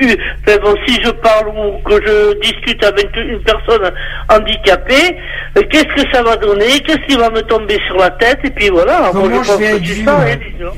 une- 0.00 0.16
enfin 0.46 0.58
bon, 0.62 0.74
si 0.86 0.94
je 1.04 1.10
parle 1.10 1.48
ou 1.48 1.88
que 1.88 2.00
je 2.06 2.40
discute 2.40 2.82
avec 2.84 3.08
une 3.16 3.40
personne 3.42 3.90
handicapée, 4.30 5.16
euh, 5.58 5.62
qu'est-ce 5.70 6.02
que 6.02 6.10
ça 6.12 6.22
va 6.22 6.36
donner, 6.36 6.80
qu'est-ce 6.86 7.06
qui 7.06 7.16
va 7.16 7.28
me 7.30 7.42
tomber 7.42 7.78
sur 7.86 7.96
la 7.98 8.10
tête, 8.10 8.38
et 8.44 8.50
puis 8.50 8.68
voilà, 8.70 9.00
moi 9.00 9.10
Comment 9.12 9.42
je 9.42 9.48
je 9.48 9.52
pense 9.52 9.60
que 9.60 9.76
vu, 9.78 10.04
ça, 10.04 10.12
moi 10.12 10.24
hein. 10.26 10.70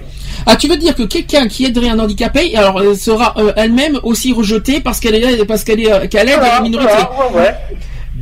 Ah, 0.46 0.56
tu 0.56 0.68
veux 0.68 0.76
dire 0.78 0.94
que 0.96 1.02
quelqu'un 1.02 1.46
qui 1.48 1.66
aiderait 1.66 1.90
un 1.90 1.98
handicapé, 1.98 2.56
alors 2.56 2.78
euh, 2.80 2.94
sera 2.94 3.34
euh, 3.36 3.52
elle-même 3.56 4.00
aussi 4.02 4.32
rejetée 4.32 4.80
parce 4.80 4.98
qu'elle 4.98 5.14
est 5.14 5.44
parce 5.44 5.64
qu'elle 5.64 5.80
est 5.80 5.92
euh, 5.92 6.06
qu'elle 6.08 6.28
aide 6.30 6.38
Voilà, 6.38 6.54
la 6.54 6.60
minorité. 6.62 6.90
voilà, 6.92 7.30
ouais, 7.32 7.42
ouais. 7.42 7.54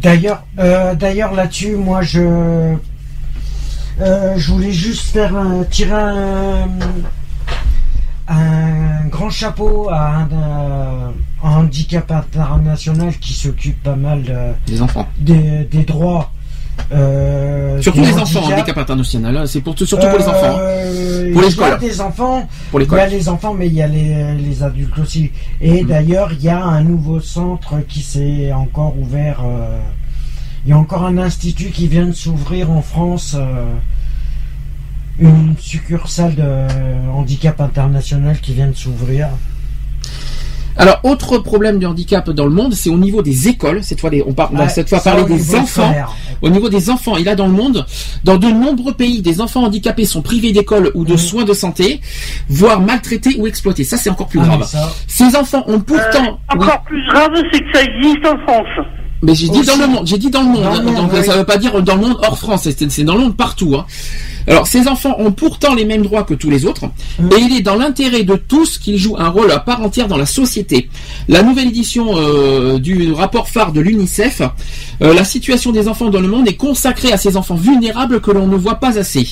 D'ailleurs, 0.03 0.45
euh, 0.59 0.95
d'ailleurs 0.95 1.35
là-dessus, 1.35 1.77
moi 1.77 2.03
je, 2.03 2.21
euh, 4.01 4.35
je 4.37 4.51
voulais 4.53 4.73
juste 4.73 5.11
faire 5.11 5.37
un, 5.37 5.65
tirer 5.65 5.93
un, 5.93 6.69
un 8.29 9.05
grand 9.09 9.31
chapeau 9.31 9.89
à 9.91 10.09
un, 10.09 10.29
euh, 10.33 11.11
un 11.43 11.51
handicap 11.51 12.11
international 12.11 13.15
qui 13.19 13.33
s'occupe 13.33 13.83
pas 13.83 13.97
mal 13.97 14.23
de- 14.23 14.53
Des 14.73 14.83
enfants. 14.83 15.09
des, 15.19 15.65
des 15.65 15.83
droits 15.85 16.31
euh, 16.93 17.81
Surtout 17.81 18.01
les 18.01 18.13
enfants, 18.13 18.39
handicap. 18.41 18.59
handicap 18.59 18.79
international, 18.79 19.37
hein, 19.37 19.45
c'est 19.47 19.61
pour, 19.61 19.77
surtout 19.79 20.07
pour 20.09 20.19
les 20.19 20.29
enfants. 20.29 20.57
hein. 20.57 20.59
Euh, 20.61 21.33
Pour 21.33 21.43
il 21.43 21.47
y 21.47 21.51
l'école. 21.51 21.73
a 21.73 21.77
des 21.77 22.01
enfants, 22.01 22.49
Pour 22.71 22.81
il 22.83 22.91
y 22.91 22.95
a 22.99 23.07
les 23.07 23.29
enfants, 23.29 23.55
mais 23.55 23.67
il 23.67 23.75
y 23.75 23.83
a 23.83 23.87
les, 23.87 24.35
les 24.35 24.63
adultes 24.63 24.99
aussi. 24.99 25.31
Et 25.61 25.83
Mhm. 25.83 25.89
d'ailleurs, 25.89 26.33
il 26.33 26.43
y 26.43 26.49
a 26.49 26.63
un 26.63 26.83
nouveau 26.83 27.21
centre 27.21 27.75
qui 27.89 28.01
s'est 28.03 28.53
encore 28.53 28.99
ouvert. 28.99 29.41
euh, 29.45 29.79
il 30.65 30.71
y 30.71 30.73
a 30.73 30.79
encore 30.79 31.05
un 31.05 31.19
institut 31.19 31.71
qui 31.71 31.87
vient 31.87 32.07
de 32.07 32.13
s'ouvrir 32.13 32.71
en 32.71 32.83
France. 32.83 33.37
euh, 33.39 33.65
une 35.21 35.57
succursale 35.59 36.37
de 36.37 37.11
handicap 37.13 37.61
international 37.61 38.39
qui 38.41 38.55
vient 38.55 38.69
de 38.69 38.77
s'ouvrir. 38.77 39.29
Alors, 40.79 41.01
autre 41.03 41.39
problème 41.39 41.79
du 41.79 41.87
handicap 41.87 42.31
dans 42.31 42.45
le 42.45 42.51
monde, 42.53 42.73
c'est 42.73 42.89
au 42.89 42.97
niveau 42.99 43.21
des 43.21 43.49
écoles. 43.49 43.83
Cette 43.83 44.01
fois, 44.01 44.11
on, 44.27 44.33
par- 44.33 44.53
on 44.53 44.57
va 44.57 44.65
Ouais, 44.65 44.69
cette 44.69 44.89
fois 44.89 45.01
parler 45.01 45.25
des 45.25 45.55
enfants. 45.57 45.67
scolaire. 45.89 46.13
Au 46.41 46.51
niveau 46.51 46.69
des 46.69 46.89
enfants, 46.89 47.17
et 47.17 47.25
là 47.25 47.35
dans 47.35 47.49
le 47.49 47.53
monde, 47.53 47.85
dans 48.23 48.37
de 48.37 48.47
nombreux 48.47 48.93
pays, 48.93 49.21
des 49.21 49.41
enfants 49.41 49.65
handicapés 49.65 50.05
sont 50.05 50.23
privés 50.23 50.53
d'école 50.53 50.93
ou 50.95 51.05
de 51.05 51.17
soins 51.17 51.45
de 51.45 51.53
santé, 51.53 52.01
voire 52.49 52.81
maltraités 52.81 53.35
ou 53.39 53.47
exploités. 53.49 53.83
Ça, 53.83 53.97
c'est 53.97 54.09
encore 54.09 54.29
plus 54.29 54.39
Ah, 54.43 54.47
grave. 54.47 54.65
ça- 54.69 54.89
Ces 55.09 55.35
enfants 55.35 55.65
ont 55.67 55.81
pourtant... 55.81 56.39
oui. 56.55 56.61
Encore 56.63 56.83
plus 56.85 57.05
grave, 57.09 57.31
c'est 57.53 57.61
que 57.61 57.67
ça 57.75 57.83
existe 57.83 58.25
en 58.25 58.39
France. 58.47 58.87
Mais 59.21 59.35
j'ai 59.35 59.49
dit 59.49 59.63
dans 59.67 59.77
le 59.77 59.87
monde, 59.89 60.07
j'ai 60.07 60.17
dit 60.19 60.31
dans 60.31 60.43
le 60.43 60.47
monde, 60.47 60.63
Dans 60.63 60.75
le 60.77 60.83
monde, 60.85 60.95
donc 60.95 61.11
oui. 61.13 61.25
ça 61.25 61.37
veut 61.37 61.45
pas 61.45 61.57
dire 61.57 61.83
dans 61.83 61.97
le 61.97 62.01
monde 62.03 62.17
hors 62.23 62.39
France, 62.39 62.69
c'est 62.71 62.89
c'est 62.89 63.03
dans 63.03 63.15
le 63.17 63.21
monde 63.23 63.37
partout. 63.37 63.75
hein. 63.77 63.85
Alors 64.49 64.67
ces 64.67 64.89
enfants 64.89 65.15
ont 65.19 65.33
pourtant 65.33 65.75
les 65.75 65.85
mêmes 65.85 66.03
droits 66.03 66.25
que 66.25 66.35
tous 66.35 66.51
les 66.51 66.65
autres, 66.65 66.87
Mm. 67.19 67.29
et 67.33 67.41
il 67.41 67.57
est 67.57 67.61
dans 67.63 67.75
l'intérêt 67.77 68.23
de 68.23 68.35
tous 68.37 68.79
qu'ils 68.79 68.97
jouent 68.99 69.17
un 69.19 69.29
rôle 69.29 69.51
à 69.53 69.59
part 69.59 69.83
entière 69.83 70.09
dans 70.09 70.17
la 70.17 70.27
société. 70.27 70.89
La 71.29 71.43
nouvelle 71.43 71.69
édition 71.69 72.17
euh, 72.17 72.79
du 72.79 73.13
rapport 73.13 73.49
phare 73.49 73.73
de 73.73 73.81
l'UNICEF, 73.81 74.43
euh, 75.03 75.13
la 75.15 75.25
situation 75.25 75.73
des 75.73 75.89
enfants 75.89 76.11
dans 76.11 76.21
le 76.21 76.29
monde 76.29 76.49
est 76.49 76.55
consacrée 76.57 77.13
à 77.13 77.17
ces 77.19 77.37
enfants 77.37 77.55
vulnérables 77.57 78.21
que 78.21 78.31
l'on 78.31 78.47
ne 78.47 78.57
voit 78.57 78.77
pas 78.77 78.99
assez. 78.99 79.27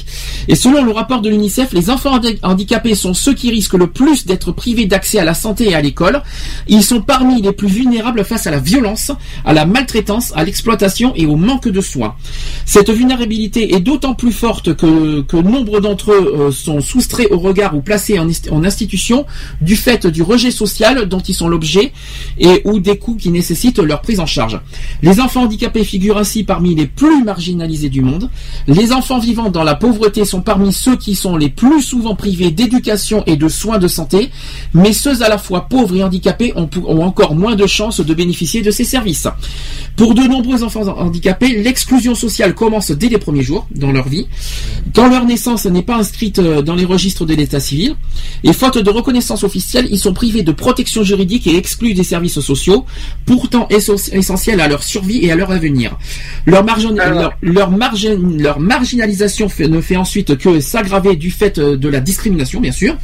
Et 0.49 0.55
selon 0.55 0.85
le 0.85 0.91
rapport 0.93 1.21
de 1.21 1.29
l'UNICEF, 1.31 1.73
les 1.73 1.89
enfants 1.91 2.17
handi- 2.19 2.39
handicapés 2.43 2.95
sont 2.95 3.15
ceux 3.15 3.35
qui 3.35 3.51
risquent 3.51 3.75
le 3.75 3.87
plus 3.87 4.27
d'être 4.27 4.53
privés 4.53 4.87
d'accès 4.87 5.19
à 5.19 5.25
la 5.25 5.35
santé 5.35 5.71
et 5.71 5.75
à 5.75 5.81
l'école. 5.81 6.23
Ils 6.69 6.83
sont 6.83 7.01
parmi 7.01 7.41
les 7.41 7.53
plus 7.53 7.69
vulnérables 7.69 8.25
face 8.25 8.47
à 8.47 8.51
la 8.51 8.59
violence, 8.59 9.13
à 9.45 9.53
la 9.53 9.65
maltraitance, 9.67 10.33
à 10.37 10.45
l'exploitation 10.45 11.13
et 11.17 11.27
au 11.27 11.37
manque 11.37 11.69
de 11.69 11.81
soins. 11.81 12.15
Cette 12.65 12.91
vulnérabilité 12.91 13.75
est 13.75 13.81
d'autant 13.81 14.15
plus 14.15 14.33
forte 14.33 14.75
que, 14.77 14.87
que 15.27 15.37
nombre 15.37 15.81
d'entre 15.81 16.13
eux 16.13 16.35
euh, 16.37 16.53
sont 16.53 16.81
soustraits 16.81 17.29
au 17.31 17.39
regard 17.39 17.77
ou 17.77 17.81
placés 17.81 18.19
en, 18.19 18.65
institution 18.65 19.27
du 19.61 19.77
fait 19.77 20.07
du 20.07 20.23
rejet 20.23 20.51
social 20.51 21.07
dont 21.09 21.21
ils 21.21 21.35
sont 21.35 21.49
l'objet 21.49 21.93
et 22.39 22.63
ou 22.65 22.81
des 22.81 22.99
coûts 22.99 23.17
qui 23.17 23.31
nécessitent 23.31 23.79
leur 23.79 24.01
prise 24.01 24.21
en 24.21 24.27
charge. 24.27 24.61
Les 25.03 25.21
enfants 25.21 25.43
handicapés 25.43 25.85
figurent 25.85 26.19
ainsi 26.19 26.45
parmi 26.45 26.75
les 26.75 26.87
plus 26.87 27.23
marginalisés 27.25 27.89
du 27.89 28.01
monde. 28.03 28.31
Les 28.67 28.93
enfants 28.93 29.19
vivant 29.19 29.51
dans 29.51 29.65
la 29.65 29.75
pauvreté 29.75 30.25
sont 30.25 30.41
parmi 30.41 30.73
ceux 30.73 30.97
qui 30.97 31.15
sont 31.15 31.37
les 31.37 31.49
plus 31.49 31.83
souvent 31.83 32.15
privés 32.15 32.51
d'éducation 32.51 33.23
et 33.27 33.37
de 33.37 33.49
soins 33.49 33.79
de 33.79 33.89
santé, 33.89 34.31
mais 34.75 34.93
ceux 34.93 35.23
à 35.23 35.29
la 35.29 35.39
fois 35.39 35.69
pauvres 35.69 35.97
et 35.97 36.03
handicapés 36.03 36.53
ont 36.57 36.69
encore 37.03 37.35
moins 37.35 37.57
de 37.57 37.67
chances 37.67 38.01
de 38.01 38.15
bénéficier 38.15 38.63
de 38.63 38.71
ces 38.71 38.85
services. 38.85 39.29
Pour 39.97 40.15
de 40.15 40.23
nombreux 40.23 40.63
enfants 40.63 40.87
handicapés, 40.99 41.63
l'exclusion 41.63 42.15
sociale 42.15 42.55
commence 42.55 42.91
dès 42.91 43.09
les 43.09 43.19
premiers 43.19 43.43
jours 43.43 43.67
dans 43.71 43.93
leur 43.93 44.09
vie, 44.09 44.27
quand 44.97 45.09
leur 45.11 45.27
naissance 45.27 45.67
n'est 45.67 45.83
pas 45.83 45.97
inscrite 45.97 46.39
euh, 46.41 46.63
dans 46.63 46.75
les 46.75 46.87
registres 46.87 47.27
de 47.27 47.35
l'état 47.35 47.61
civil, 47.61 47.95
et 48.43 48.53
faute 48.55 48.79
de 48.79 48.91
reconnaissance 48.91 49.45
officielle, 49.45 49.87
ils 49.91 49.99
sont 49.99 50.15
privés 50.15 50.43
de 50.43 50.53
protection 50.53 51.03
juridique 51.05 51.47
et 51.47 51.57
exclus 51.57 51.93
des 51.95 52.03
services 52.03 52.41
sociaux, 52.41 52.87
pourtant 53.27 53.69
essentiels 53.71 54.61
à 54.61 54.69
leur 54.69 54.83
survie 54.83 55.21
et 55.25 55.31
à 55.31 55.37
leur 55.37 55.51
avenir. 55.53 55.99
Leur, 56.47 56.65
margin- 56.65 56.95
leur, 56.97 57.33
leur 57.43 57.71
margin- 57.71 58.39
leur 58.43 58.59
marginalisation 58.59 59.49
fait- 59.51 59.69
ne 59.69 59.81
fait 59.83 59.97
ensuite 59.97 60.37
que 60.39 60.61
s'aggraver 60.61 61.15
du 61.17 61.31
fait 61.31 61.59
euh, 61.59 61.77
de 61.77 61.89
la 61.89 62.01
discrimination, 62.01 62.61
bien 62.61 62.73
sûr. 62.73 62.97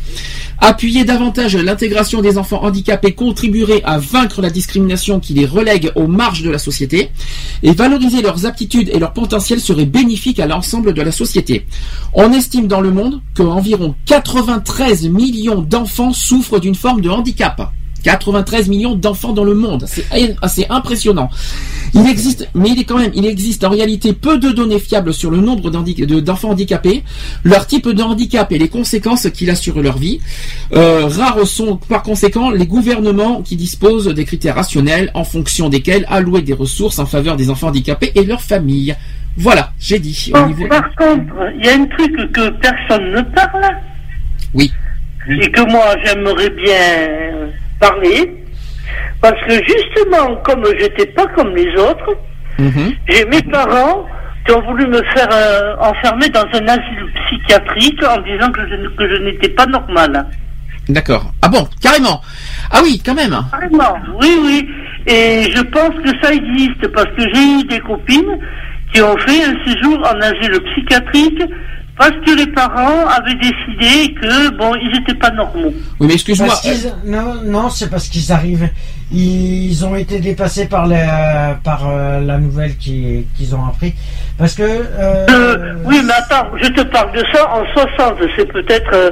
Appuyer 0.59 1.05
davantage 1.05 1.56
l'intégration 1.56 2.23
des 2.23 2.39
enfants 2.39 2.62
handicapés 2.64 3.12
contribuerait 3.12 3.82
à 3.85 3.98
vaincre 3.98 4.40
la 4.40 4.48
discrimination 4.51 5.20
qui 5.20 5.35
les 5.35 5.44
relègue 5.44 5.90
aux 5.97 6.06
marges 6.06 6.43
de 6.43 6.51
la 6.51 6.59
société 6.59 7.10
et 7.62 7.73
valoriser 7.73 8.23
leurs 8.23 8.47
aptitudes 8.47 8.89
et 8.94 8.98
leur 8.98 9.12
potentiel 9.12 9.60
serait 9.60 9.85
bénéfique 9.86 10.39
à 10.40 10.47
l'ensemble 10.47 10.94
de 10.94 11.02
la 11.02 11.12
société. 11.12 11.66
On 12.14 12.32
estime 12.32 12.66
dans 12.66 12.80
le 12.80 12.90
monde 12.90 13.20
qu'environ 13.34 13.94
93 14.06 15.09
millions 15.09 15.62
d'enfants 15.62 16.12
souffrent 16.12 16.60
d'une 16.60 16.74
forme 16.74 17.00
de 17.00 17.09
handicap. 17.09 17.72
93 18.02 18.68
millions 18.68 18.94
d'enfants 18.94 19.32
dans 19.32 19.44
le 19.44 19.54
monde, 19.54 19.84
c'est 19.86 20.04
assez 20.42 20.66
impressionnant. 20.68 21.30
Il 21.94 22.06
existe, 22.09 22.48
mais 22.54 22.70
il 22.70 22.80
est 22.80 22.84
quand 22.84 22.98
même, 22.98 23.12
il 23.14 23.26
existe 23.26 23.64
en 23.64 23.70
réalité 23.70 24.14
peu 24.14 24.38
de 24.38 24.50
données 24.50 24.78
fiables 24.78 25.12
sur 25.12 25.30
le 25.30 25.38
nombre 25.38 25.70
d'enfants 25.70 26.50
handicapés, 26.50 27.04
leur 27.44 27.66
type 27.66 27.88
de 27.88 28.02
handicap 28.02 28.50
et 28.50 28.59
les 28.59 28.68
conséquences 28.68 29.28
qu'il 29.30 29.50
a 29.50 29.54
sur 29.54 29.80
leur 29.80 29.98
vie. 29.98 30.20
Euh, 30.72 31.06
rares 31.06 31.46
sont 31.46 31.76
par 31.76 32.02
conséquent 32.02 32.50
les 32.50 32.66
gouvernements 32.66 33.42
qui 33.42 33.56
disposent 33.56 34.06
des 34.06 34.24
critères 34.24 34.54
rationnels 34.54 35.10
en 35.14 35.24
fonction 35.24 35.68
desquels 35.68 36.06
allouer 36.09 36.40
des 36.42 36.54
ressources 36.54 36.98
en 36.98 37.06
faveur 37.06 37.36
des 37.36 37.50
enfants 37.50 37.68
handicapés 37.68 38.12
et 38.14 38.24
leurs 38.24 38.42
familles. 38.42 38.96
Voilà, 39.36 39.70
j'ai 39.78 39.98
dit. 39.98 40.30
Au 40.34 40.38
Bon, 40.40 40.46
niveau... 40.48 40.68
Par 40.68 40.94
contre, 40.94 41.34
il 41.59 41.64
y 41.64 41.68
a 41.68 41.74
un 41.74 41.86
truc 41.86 42.32
que 42.32 42.48
personne 42.50 43.12
ne 43.12 43.22
parle 43.22 43.64
Oui. 44.54 44.72
et 45.28 45.50
que 45.50 45.60
moi 45.70 45.94
j'aimerais 46.04 46.50
bien 46.50 47.48
parler. 47.80 48.36
Parce 49.20 49.40
que 49.46 49.54
justement, 49.54 50.36
comme 50.44 50.64
j'étais 50.78 51.06
pas 51.06 51.26
comme 51.28 51.54
les 51.56 51.70
autres, 51.76 52.16
Mhm. 52.59 52.92
j'ai 53.09 53.24
mes 53.26 53.42
parents 53.50 54.04
qui 54.44 54.52
ont 54.52 54.60
voulu 54.62 54.86
me 54.86 55.02
faire 55.14 55.28
euh, 55.32 55.74
enfermer 55.80 56.28
dans 56.28 56.42
un 56.52 56.68
asile 56.68 57.06
psychiatrique 57.26 58.02
en 58.04 58.20
disant 58.20 58.50
que 58.52 58.60
je, 58.68 58.88
que 58.96 59.09
je 59.09 59.22
n'étais 59.22 59.48
pas 59.50 59.64
normale. 59.66 60.26
D'accord. 60.88 61.32
Ah 61.40 61.48
bon, 61.48 61.66
carrément. 61.80 62.20
Ah 62.70 62.80
oui, 62.82 63.00
quand 63.04 63.14
même. 63.14 63.34
Carrément, 63.50 63.94
oui, 64.20 64.36
oui. 64.44 64.68
Et 65.06 65.44
je 65.54 65.62
pense 65.62 65.94
que 66.04 66.10
ça 66.20 66.32
existe 66.32 66.86
parce 66.88 67.06
que 67.16 67.22
j'ai 67.32 67.60
eu 67.60 67.64
des 67.64 67.80
copines 67.80 68.38
qui 68.93 69.02
ont 69.02 69.16
fait 69.19 69.43
un 69.44 69.56
séjour 69.64 69.98
en 70.01 70.20
asile 70.20 70.60
psychiatrique 70.60 71.43
parce 71.97 72.10
que 72.24 72.36
les 72.36 72.47
parents 72.48 73.06
avaient 73.06 73.35
décidé 73.35 74.14
que, 74.14 74.56
bon, 74.56 74.74
ils 74.77 74.90
n'étaient 74.93 75.14
pas 75.19 75.31
normaux. 75.31 75.73
Oui, 76.01 76.06
mais 76.06 76.14
excuse-moi. 76.14 76.55
Non, 77.05 77.35
non, 77.44 77.70
c'est 77.70 77.90
parce 77.90 78.09
qu'ils 78.09 78.32
arrivent. 78.32 78.69
Ils 79.14 79.85
ont 79.85 79.94
été 79.94 80.19
dépassés 80.20 80.66
par 80.66 80.86
la, 80.86 81.59
par 81.62 81.86
euh, 81.86 82.20
la 82.20 82.39
nouvelle 82.39 82.77
qui- 82.78 83.27
qu'ils 83.36 83.55
ont 83.55 83.64
appris. 83.66 83.94
Parce 84.39 84.55
que. 84.55 84.62
euh, 84.62 85.27
Euh, 85.28 85.74
oui, 85.85 86.01
mais 86.02 86.14
attends, 86.14 86.48
je 86.62 86.69
te 86.69 86.81
parle 86.81 87.12
de 87.12 87.23
ça 87.32 87.47
en 87.52 87.62
60. 87.74 88.14
C'est 88.36 88.51
peut-être 88.51 88.90
euh, 88.94 89.10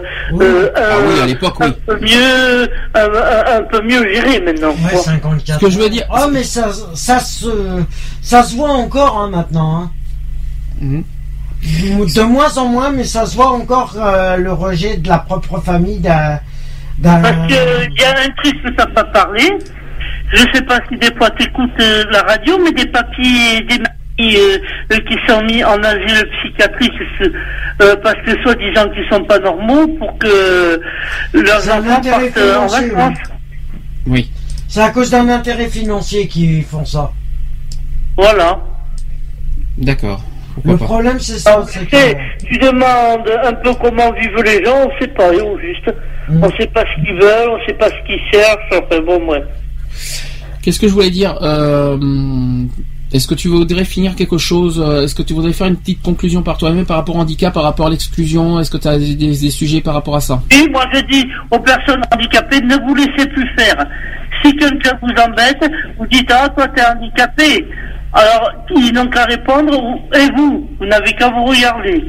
Ah 0.74 0.80
un, 0.96 1.06
oui, 1.06 1.20
à 1.20 1.26
l'époque, 1.26 1.60
oui. 1.60 1.66
un 1.66 1.72
peu 1.86 2.00
mieux, 2.00 2.68
un, 2.94 3.58
un- 3.58 3.62
peu 3.64 3.82
mieux 3.82 4.02
géré 4.14 4.40
maintenant. 4.40 4.70
Ouais, 4.70 4.92
Bon. 4.94 5.02
54. 5.02 5.60
Ce 5.60 5.64
que 5.66 5.70
je 5.70 5.78
veux 5.78 5.90
dire- 5.90 6.06
Oh, 6.10 6.28
mais 6.32 6.44
ça, 6.44 6.68
ça 6.94 7.20
se, 7.20 7.82
ça 8.22 8.42
se 8.42 8.56
voit 8.56 8.70
encore 8.70 9.18
hein, 9.20 9.28
maintenant. 9.30 9.82
hein. 9.82 9.90
Mhm. 10.80 11.04
De 11.62 12.22
moins 12.22 12.56
en 12.56 12.66
moins, 12.66 12.90
mais 12.90 13.04
ça 13.04 13.26
se 13.26 13.36
voit 13.36 13.50
encore 13.50 13.94
euh, 13.96 14.36
le 14.36 14.52
rejet 14.52 14.96
de 14.96 15.08
la 15.08 15.18
propre 15.18 15.60
famille 15.60 15.98
d'un. 15.98 16.40
Parce 17.02 17.46
qu'il 17.46 17.92
y 17.98 18.04
a 18.04 18.10
un 18.10 18.30
truc 18.42 18.62
que 18.62 18.92
pas 18.92 19.04
parlé. 19.04 19.44
Je 20.32 20.44
sais 20.54 20.62
pas 20.62 20.78
si 20.88 20.96
des 20.96 21.14
fois 21.16 21.28
tu 21.30 21.44
écoutes 21.46 21.82
la 22.10 22.22
radio, 22.22 22.58
mais 22.62 22.72
des 22.72 22.88
papiers, 22.90 23.60
des 23.68 23.78
euh, 24.20 24.58
euh, 24.92 24.98
qui 25.08 25.16
sont 25.26 25.42
mis 25.44 25.64
en 25.64 25.82
asile 25.82 26.28
psychiatrique 26.42 26.92
euh, 27.80 27.96
parce 28.02 28.16
que 28.26 28.32
soi-disant 28.42 28.88
qu'ils 28.90 29.08
sont 29.10 29.24
pas 29.24 29.38
normaux 29.38 29.88
pour 29.98 30.18
que 30.18 30.80
leurs 31.32 31.68
enfants 31.70 32.00
partent 32.02 32.36
euh, 32.36 32.58
en 32.58 32.66
vacances. 32.66 33.18
Oui. 34.06 34.30
C'est 34.68 34.82
à 34.82 34.90
cause 34.90 35.10
d'un 35.10 35.28
intérêt 35.28 35.68
financier 35.68 36.28
qu'ils 36.28 36.64
font 36.64 36.84
ça. 36.84 37.12
Voilà. 38.16 38.60
D'accord. 39.78 40.22
Le 40.64 40.76
pas. 40.76 40.84
problème, 40.84 41.18
c'est 41.20 41.38
ça. 41.38 41.64
c'est 41.68 41.86
que- 41.88 41.96
Et 41.96 42.16
tu 42.46 42.58
demandes 42.58 43.28
un 43.44 43.52
peu 43.54 43.72
comment 43.74 44.12
vivent 44.12 44.42
les 44.44 44.64
gens, 44.64 44.86
on 44.86 45.00
sait 45.00 45.08
pas, 45.08 45.28
au 45.30 45.58
juste. 45.58 45.92
Mm. 46.28 46.44
On 46.44 46.50
sait 46.56 46.66
pas 46.68 46.84
ce 46.84 47.02
qu'ils 47.04 47.14
veulent, 47.14 47.50
on 47.50 47.66
sait 47.66 47.74
pas 47.74 47.88
ce 47.88 48.06
qu'ils 48.06 48.20
cherchent, 48.32 48.70
enfin 48.72 49.00
bon, 49.04 49.20
moi. 49.24 49.38
Qu'est-ce 50.62 50.78
que 50.78 50.88
je 50.88 50.92
voulais 50.92 51.10
dire 51.10 51.36
euh, 51.42 51.96
Est-ce 53.12 53.26
que 53.26 53.34
tu 53.34 53.48
voudrais 53.48 53.84
finir 53.84 54.14
quelque 54.14 54.38
chose 54.38 54.82
euh, 54.86 55.02
Est-ce 55.04 55.14
que 55.14 55.22
tu 55.22 55.32
voudrais 55.32 55.52
faire 55.54 55.66
une 55.66 55.76
petite 55.76 56.02
conclusion 56.02 56.42
par 56.42 56.58
toi-même 56.58 56.84
par 56.86 56.98
rapport 56.98 57.16
au 57.16 57.18
handicap, 57.20 57.52
par 57.54 57.62
rapport 57.64 57.86
à 57.86 57.90
l'exclusion 57.90 58.60
Est-ce 58.60 58.70
que 58.70 58.76
tu 58.76 58.86
as 58.86 58.98
des, 58.98 59.14
des- 59.14 59.38
des 59.38 59.50
sujets 59.50 59.80
par 59.80 59.94
rapport 59.94 60.14
à 60.16 60.20
ça? 60.20 60.42
Et 60.50 60.68
moi 60.70 60.84
je 60.94 61.00
dis 61.00 61.26
aux 61.50 61.58
personnes 61.58 62.02
handicapées, 62.14 62.60
ne 62.60 62.76
vous 62.86 62.94
laissez 62.94 63.26
plus 63.30 63.48
faire. 63.58 63.84
Si 64.44 64.54
quelqu'un 64.56 64.92
vous 65.02 65.08
embête, 65.22 65.70
vous 65.98 66.06
dites 66.06 66.30
ah 66.30 66.48
toi 66.50 66.68
t'es 66.68 66.82
handicapé. 66.84 67.66
Alors 68.12 68.50
ils 68.74 68.92
n'ont 68.92 69.08
qu'à 69.08 69.24
répondre 69.24 69.72
et 70.14 70.30
vous, 70.36 70.68
vous 70.78 70.86
n'avez 70.86 71.12
qu'à 71.14 71.28
vous 71.30 71.44
regarder. 71.44 72.04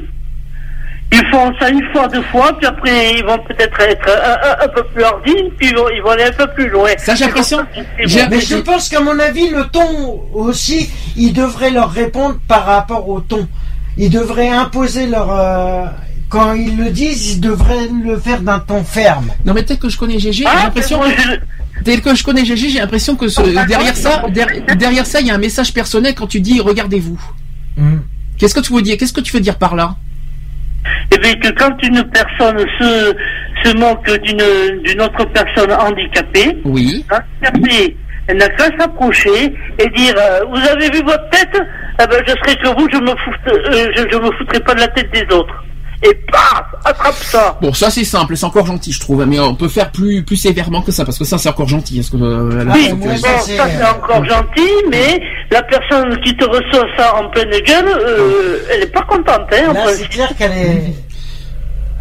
Ils 1.13 1.25
font 1.29 1.51
ça 1.59 1.69
une 1.69 1.83
fois, 1.91 2.07
deux 2.07 2.21
fois, 2.23 2.55
puis 2.57 2.65
après 2.67 3.15
ils 3.17 3.25
vont 3.25 3.37
peut-être 3.39 3.79
être 3.81 4.07
un, 4.09 4.63
un- 4.63 4.65
un 4.65 4.67
peu 4.69 4.81
plus 4.85 5.03
hardis, 5.03 5.35
puis 5.57 5.67
ils 5.69 5.75
vont, 5.75 5.89
ils 5.93 6.01
vont 6.01 6.11
aller 6.11 6.23
un 6.23 6.31
peu 6.31 6.47
plus 6.55 6.69
loin. 6.69 6.89
Ça, 6.97 7.15
j'ai 7.15 7.25
l'impression-. 7.25 7.57
Mais 8.29 8.39
je 8.39 8.55
pense 8.63 8.87
qu'à 8.87 9.01
mon 9.01 9.19
avis, 9.19 9.49
le 9.49 9.65
ton 9.65 10.21
aussi, 10.33 10.89
ils 11.17 11.33
devraient 11.33 11.69
leur 11.71 11.91
répondre 11.91 12.37
par 12.47 12.65
rapport 12.65 13.07
au 13.09 13.19
ton. 13.19 13.45
Ils 13.97 14.09
devraient 14.09 14.47
imposer 14.49 15.05
leur. 15.07 15.29
euh, 15.37 15.85
quand 16.29 16.53
ils 16.53 16.77
le 16.77 16.89
disent, 16.91 17.33
ils 17.35 17.41
devraient 17.41 17.89
le 18.05 18.17
faire 18.17 18.39
d'un 18.39 18.59
ton 18.59 18.85
ferme. 18.85 19.31
Non 19.45 19.53
mais 19.53 19.63
tel 19.63 19.77
que 19.79 19.89
je 19.89 19.97
connais 19.97 20.17
GG, 20.17 20.45
Ah, 20.47 20.51
j'ai 20.57 20.63
l'impression 20.63 21.01
moi, 21.81 21.95
que 21.95 22.01
tel 22.01 22.01
que 22.01 22.15
je 22.15 22.23
connais 22.23 22.45
GG, 22.45 22.69
j'ai 22.69 22.79
l'impression 22.79 23.15
que 23.15 23.27
ce- 23.27 23.41
derrière 23.67 23.95
ça, 23.95 24.23
der- 24.29 24.75
derrière 24.77 25.05
ça, 25.05 25.19
il 25.21 25.27
y 25.27 25.31
a 25.31 25.35
un 25.35 25.37
message 25.37 25.73
personnel 25.73 26.13
quand 26.15 26.27
tu 26.27 26.39
dis 26.39 26.59
regardez-vous. 26.61 27.19
Hmm. 27.77 27.99
Qu'est-ce 28.37 28.55
que 28.55 28.59
tu 28.59 28.73
veux 28.73 28.81
dire 28.81 28.97
Qu'est-ce 28.97 29.13
que 29.13 29.21
tu 29.21 29.33
veux 29.33 29.39
dire 29.41 29.57
par 29.57 29.75
là? 29.75 29.95
Eh 31.13 31.17
bien, 31.19 31.33
que 31.35 31.49
quand 31.49 31.75
une 31.83 32.03
personne 32.05 32.57
se, 32.79 33.13
se 33.63 33.77
moque 33.77 34.09
d'une 34.23 34.81
d'une 34.83 35.01
autre 35.01 35.25
personne 35.25 35.71
handicapée, 35.71 36.57
Oui. 36.65 37.05
handicapée, 37.11 37.95
elle 38.27 38.37
n'a 38.37 38.49
qu'à 38.49 38.65
s'approcher 38.79 39.53
et 39.77 39.87
dire 39.95 40.15
euh, 40.17 40.39
Vous 40.49 40.57
avez 40.69 40.89
vu 40.89 41.03
votre 41.03 41.29
tête? 41.29 41.61
Eh 42.01 42.07
ben, 42.07 42.23
Je 42.27 42.31
serai 42.31 42.55
que 42.55 42.67
vous, 42.79 42.87
je 42.91 42.97
me, 42.97 43.09
fout, 43.09 43.35
euh, 43.47 43.91
je, 43.95 44.01
je 44.11 44.17
me 44.17 44.31
foutrai 44.37 44.59
pas 44.61 44.73
de 44.73 44.79
la 44.79 44.87
tête 44.87 45.11
des 45.13 45.35
autres. 45.35 45.63
Et 46.03 46.13
paf 46.31 46.65
Attrape 46.83 47.15
ça 47.15 47.57
Bon, 47.61 47.73
ça 47.73 47.89
c'est 47.89 48.03
simple, 48.03 48.35
c'est 48.35 48.45
encore 48.45 48.65
gentil, 48.65 48.91
je 48.91 48.99
trouve, 48.99 49.25
mais 49.25 49.39
on 49.39 49.55
peut 49.55 49.67
faire 49.67 49.91
plus 49.91 50.23
plus 50.23 50.35
sévèrement 50.35 50.81
que 50.81 50.91
ça 50.91 51.05
parce 51.05 51.17
que 51.19 51.25
ça 51.25 51.37
c'est 51.37 51.49
encore 51.49 51.67
gentil. 51.67 51.99
Est-ce 51.99 52.11
que 52.11 52.17
euh, 52.17 52.63
là, 52.63 52.73
Oui, 52.73 52.91
bon, 52.93 53.15
ça 53.17 53.39
c'est 53.39 53.59
encore 53.59 54.25
gentil, 54.25 54.69
mais 54.89 55.21
la 55.51 55.61
personne 55.63 56.19
qui 56.21 56.35
te 56.35 56.45
reçoit 56.45 56.87
ça 56.97 57.15
en 57.17 57.29
pleine 57.29 57.51
gueule, 57.51 57.87
euh, 57.87 58.59
elle 58.71 58.79
n'est 58.81 58.85
pas 58.87 59.03
contente. 59.03 59.47
Hein, 59.51 59.73
Là, 59.73 59.87
c'est 59.95 60.07
clair 60.09 60.29
qu'elle 60.37 60.51
est. 60.51 60.93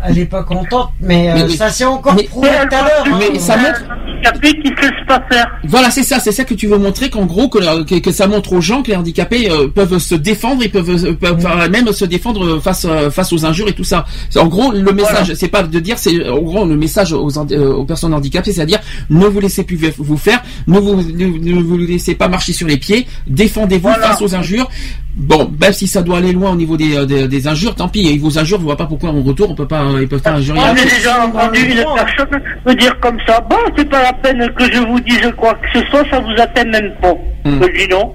Elle 0.07 0.19
est 0.19 0.25
pas 0.27 0.43
contente, 0.43 0.91
mais, 1.01 1.31
euh, 1.31 1.35
Mais 1.47 1.57
ça 1.57 1.69
s'est 1.71 1.85
encore 1.85 2.15
Mais- 2.15 2.25
prouvé 2.25 2.49
tout 2.49 2.75
à 2.77 2.83
l'heure. 2.83 3.19
Mais 3.19 3.37
hein. 3.37 3.39
ça 3.39 3.57
montre. 3.57 3.83
handicapé 4.23 4.61
qui 4.63 4.71
ne 4.71 4.77
sait 4.77 4.93
pas 5.07 5.23
faire. 5.31 5.47
Voilà, 5.65 5.91
c'est 5.91 6.03
ça, 6.03 6.19
c'est 6.21 6.33
ça 6.33 6.45
que 6.45 6.55
tu 6.55 6.67
veux 6.67 6.77
montrer 6.79 7.09
qu'en 7.11 7.25
gros 7.27 7.49
que, 7.49 7.83
que, 7.85 7.95
que 8.01 8.13
ça 8.13 8.27
montre 8.27 8.53
aux 8.53 8.61
gens 8.61 8.83
que 8.83 8.89
les 8.91 8.97
handicapés 8.97 9.51
euh, 9.51 9.69
peuvent 9.69 9.99
se 9.99 10.15
défendre, 10.15 10.63
ils 10.63 10.71
peuvent, 10.71 10.91
euh, 11.07 11.13
peuvent 11.15 11.47
même 11.71 11.91
se 11.93 12.05
défendre 12.05 12.61
face 12.61 12.87
face 13.11 13.33
aux 13.33 13.45
injures 13.47 13.69
et 13.69 13.73
tout 13.73 13.85
ça. 13.85 14.05
C'est- 14.29 14.39
En 14.39 14.47
gros, 14.49 14.73
le 14.73 14.93
message, 14.93 15.33
c'est 15.35 15.49
pas 15.49 15.63
de 15.63 15.79
dire, 15.81 15.99
c'est 15.99 16.29
en 16.29 16.39
gros 16.43 16.65
le 16.67 16.77
message 16.77 17.13
aux, 17.13 17.31
euh, 17.53 17.73
aux 17.73 17.85
personnes 17.85 18.13
handicapées, 18.15 18.53
c'est-à-dire 18.53 18.81
ne 19.11 19.27
vous 19.27 19.41
laissez 19.41 19.65
plus 19.65 19.79
vous 19.99 20.17
faire, 20.19 20.43
ne 20.67 20.79
vous 20.79 20.97
ne, 21.03 21.27
ne 21.27 21.63
vous 21.63 21.79
laissez 21.79 22.15
pas 22.15 22.29
marcher 22.29 22.53
sur 22.53 22.67
les 22.67 22.77
pieds, 22.77 23.07
défendez-vous 23.27 23.89
face 23.89 24.21
aux 24.23 24.35
injures. 24.35 24.69
Bon, 25.17 25.51
même 25.61 25.73
si 25.73 25.87
ça 25.89 26.03
doit 26.03 26.19
aller 26.19 26.33
loin 26.33 26.53
au 26.53 26.57
niveau 26.57 26.77
des, 26.77 26.97
euh, 26.97 27.05
des, 27.05 27.27
des 27.27 27.49
injures, 27.49 27.75
tant 27.75 27.89
pis. 27.89 28.01
Ils 28.03 28.21
vous 28.21 28.39
injurent, 28.39 28.59
je 28.61 28.65
vois 28.65 28.77
pas 28.77 28.87
pourquoi 28.87 29.11
en 29.11 29.21
retour 29.23 29.51
on 29.51 29.55
peut 29.55 29.67
pas, 29.67 29.85
ils 30.01 30.09
peuvent 30.09 30.23
pas 30.23 30.33
injurier. 30.33 30.61
Moi, 30.63 30.75
j'ai 30.77 30.97
déjà 30.97 31.25
entendu 31.25 31.61
une 31.61 31.85
personne 31.95 32.41
me 32.65 32.75
dire 32.75 32.99
comme 33.01 33.19
ça, 33.27 33.41
bon, 33.51 33.57
c'est 33.77 33.89
pas 33.89 34.03
la 34.03 34.13
peine 34.13 34.49
que 34.55 34.73
je 34.73 34.79
vous 34.79 35.01
dise 35.01 35.31
quoi 35.37 35.55
que 35.55 35.79
ce 35.81 35.85
soit, 35.89 36.05
ça 36.11 36.21
vous 36.21 36.41
atteint 36.41 36.65
même 36.65 36.93
pas. 37.03 37.13
Hmm. 37.45 37.61
Je 37.63 37.79
dis 37.85 37.89
non, 37.91 38.15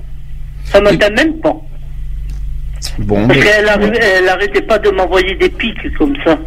ça 0.64 0.80
m'atteint 0.82 1.10
même 1.10 1.34
pas. 1.42 1.56
Bon, 3.00 3.28
Parce 3.28 3.40
mais- 3.40 3.46
qu'elle 3.46 4.30
arrêtait 4.30 4.62
pas 4.62 4.80
de 4.80 4.90
m'envoyer 4.92 5.36
des 5.36 5.50
pics 5.50 5.98
comme 5.98 6.16
ça. 6.26 6.38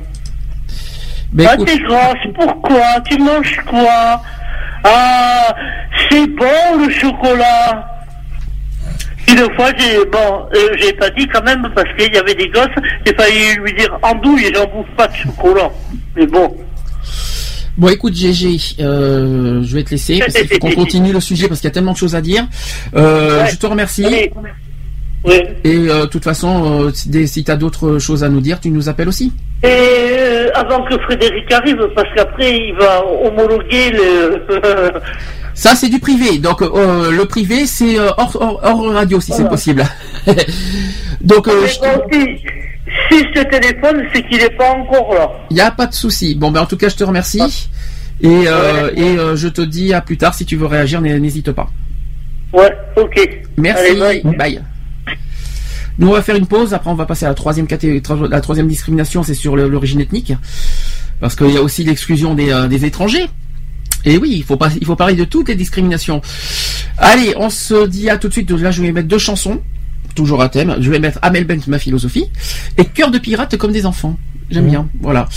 Mais 1.32 1.44
ah, 1.46 1.54
écoute- 1.54 1.66
t'es 1.68 1.78
grosse, 1.78 2.34
pourquoi? 2.34 2.80
Tu 3.06 3.18
manges 3.18 3.60
quoi? 3.66 4.22
Ah, 4.84 5.54
c'est 6.08 6.26
bon 6.28 6.78
le 6.86 6.90
chocolat 6.90 7.86
Une 9.30 9.54
fois, 9.54 9.70
j'ai 9.76 9.98
bon, 10.06 10.46
euh, 10.54 10.58
j'ai 10.78 10.92
pas 10.94 11.10
dit 11.10 11.26
quand 11.26 11.42
même 11.42 11.68
parce 11.74 11.88
qu'il 11.96 12.12
y 12.12 12.18
avait 12.18 12.34
des 12.34 12.48
gosses, 12.48 12.68
j'ai 13.04 13.14
failli 13.14 13.56
lui 13.62 13.72
dire 13.74 13.98
andouille, 14.02 14.50
j'en 14.54 14.66
bouffe 14.66 14.90
pas 14.96 15.06
de 15.08 15.14
chocolat. 15.14 15.70
Mais 16.16 16.26
bon. 16.26 16.56
Bon, 17.76 17.88
écoute, 17.88 18.14
GG, 18.14 18.76
euh, 18.80 19.62
je 19.62 19.74
vais 19.74 19.84
te 19.84 19.90
laisser 19.90 20.18
parce 20.18 20.34
qu'il 20.34 20.48
faut 20.48 20.58
qu'on 20.58 20.72
continue 20.72 21.12
le 21.12 21.20
sujet 21.20 21.46
parce 21.46 21.60
qu'il 21.60 21.68
y 21.68 21.70
a 21.70 21.74
tellement 21.74 21.92
de 21.92 21.98
choses 21.98 22.16
à 22.16 22.20
dire. 22.20 22.46
Euh, 22.96 23.46
Je 23.46 23.56
te 23.56 23.66
remercie. 23.66 24.30
Et 25.24 25.88
euh, 25.88 26.02
de 26.02 26.06
toute 26.06 26.24
façon, 26.24 26.86
euh, 26.86 26.90
si 26.92 27.44
tu 27.44 27.50
as 27.50 27.56
d'autres 27.56 27.98
choses 27.98 28.22
à 28.22 28.28
nous 28.28 28.40
dire, 28.40 28.60
tu 28.60 28.70
nous 28.70 28.88
appelles 28.88 29.08
aussi. 29.08 29.32
Et 29.64 29.66
euh, 29.68 30.48
avant 30.54 30.84
que 30.84 30.96
Frédéric 30.98 31.52
arrive, 31.52 31.88
parce 31.94 32.08
qu'après 32.14 32.56
il 32.56 32.74
va 32.74 33.04
homologuer 33.04 33.90
le. 33.90 34.44
Ça, 35.58 35.74
c'est 35.74 35.88
du 35.88 35.98
privé. 35.98 36.38
Donc, 36.38 36.62
euh, 36.62 37.10
le 37.10 37.24
privé, 37.24 37.66
c'est 37.66 37.98
euh, 37.98 38.10
hors, 38.16 38.36
hors- 38.40 38.60
hors 38.62 38.92
radio 38.92 39.20
si 39.20 39.32
c'est 39.32 39.48
possible. 39.48 39.84
Donc, 41.20 41.48
euh, 41.48 41.66
je- 41.66 41.80
Donc, 41.80 42.04
si, 42.12 42.38
si 43.10 43.18
je 43.24 43.40
te 43.42 43.50
téléphone, 43.50 44.04
c'est 44.14 44.22
qu'il 44.28 44.38
n'est 44.38 44.50
pas 44.50 44.70
encore 44.70 45.12
là. 45.14 45.30
il 45.50 45.54
n'y 45.54 45.60
a 45.60 45.72
pas 45.72 45.86
de 45.86 45.94
souci. 45.94 46.36
Bon, 46.36 46.52
ben 46.52 46.60
en 46.60 46.66
tout 46.66 46.76
cas, 46.76 46.88
je 46.88 46.94
te 46.94 47.02
remercie. 47.02 47.68
Et, 48.20 48.44
euh, 48.46 48.90
et 48.94 49.18
euh, 49.18 49.34
je 49.36 49.48
te 49.48 49.60
dis 49.60 49.92
à 49.94 50.00
plus 50.00 50.16
tard 50.16 50.32
si 50.34 50.44
tu 50.46 50.54
veux 50.54 50.66
réagir, 50.66 51.00
n'hé- 51.00 51.18
n'hésite 51.18 51.50
pas. 51.50 51.68
Ouais, 52.52 52.72
ok. 52.96 53.28
Merci. 53.56 54.00
Allez, 54.00 54.22
bye. 54.38 54.62
Nous 55.98 56.08
on 56.08 56.12
va 56.12 56.22
faire 56.22 56.36
une 56.36 56.46
pause. 56.46 56.72
Après 56.72 56.90
on 56.90 56.94
va 56.94 57.04
passer 57.06 57.26
à 57.26 57.28
la 57.30 57.34
troisième 57.34 57.66
catégorie. 57.66 58.00
La 58.30 58.40
troisième 58.40 58.68
discrimination, 58.68 59.24
c'est 59.24 59.34
sur 59.34 59.56
l'origine 59.56 60.00
ethnique, 60.00 60.32
parce 61.20 61.34
qu'il 61.34 61.50
y 61.50 61.56
a 61.56 61.62
aussi 61.62 61.82
l'exclusion 61.82 62.34
des, 62.34 62.52
euh, 62.52 62.68
des 62.68 62.84
étrangers. 62.84 63.26
Et 64.04 64.16
oui, 64.18 64.32
il 64.36 64.44
faut 64.44 64.56
pas, 64.56 64.70
il 64.80 64.86
faut 64.86 64.96
parler 64.96 65.14
de 65.14 65.24
toutes 65.24 65.48
les 65.48 65.54
discriminations. 65.54 66.20
Allez, 66.98 67.34
on 67.36 67.50
se 67.50 67.86
dit 67.86 68.10
à 68.10 68.16
tout 68.18 68.28
de 68.28 68.32
suite. 68.32 68.50
Là, 68.50 68.70
je 68.70 68.82
vais 68.82 68.92
mettre 68.92 69.08
deux 69.08 69.18
chansons, 69.18 69.60
toujours 70.14 70.42
à 70.42 70.48
thème. 70.48 70.76
Je 70.80 70.90
vais 70.90 70.98
mettre 70.98 71.18
Amel 71.22 71.44
Bent, 71.44 71.66
ma 71.66 71.78
philosophie, 71.78 72.26
et 72.76 72.84
Cœur 72.84 73.10
de 73.10 73.18
pirate 73.18 73.56
comme 73.56 73.72
des 73.72 73.86
enfants. 73.86 74.18
J'aime 74.50 74.68
bien, 74.68 74.88
voilà. 75.00 75.28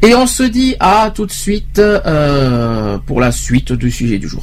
Et 0.00 0.14
on 0.14 0.26
se 0.26 0.42
dit 0.42 0.74
à 0.80 1.12
tout 1.14 1.26
de 1.26 1.32
suite 1.32 1.78
euh, 1.78 2.96
pour 2.98 3.20
la 3.20 3.30
suite 3.30 3.72
du 3.72 3.90
sujet 3.90 4.18
du 4.18 4.26
jour. 4.26 4.42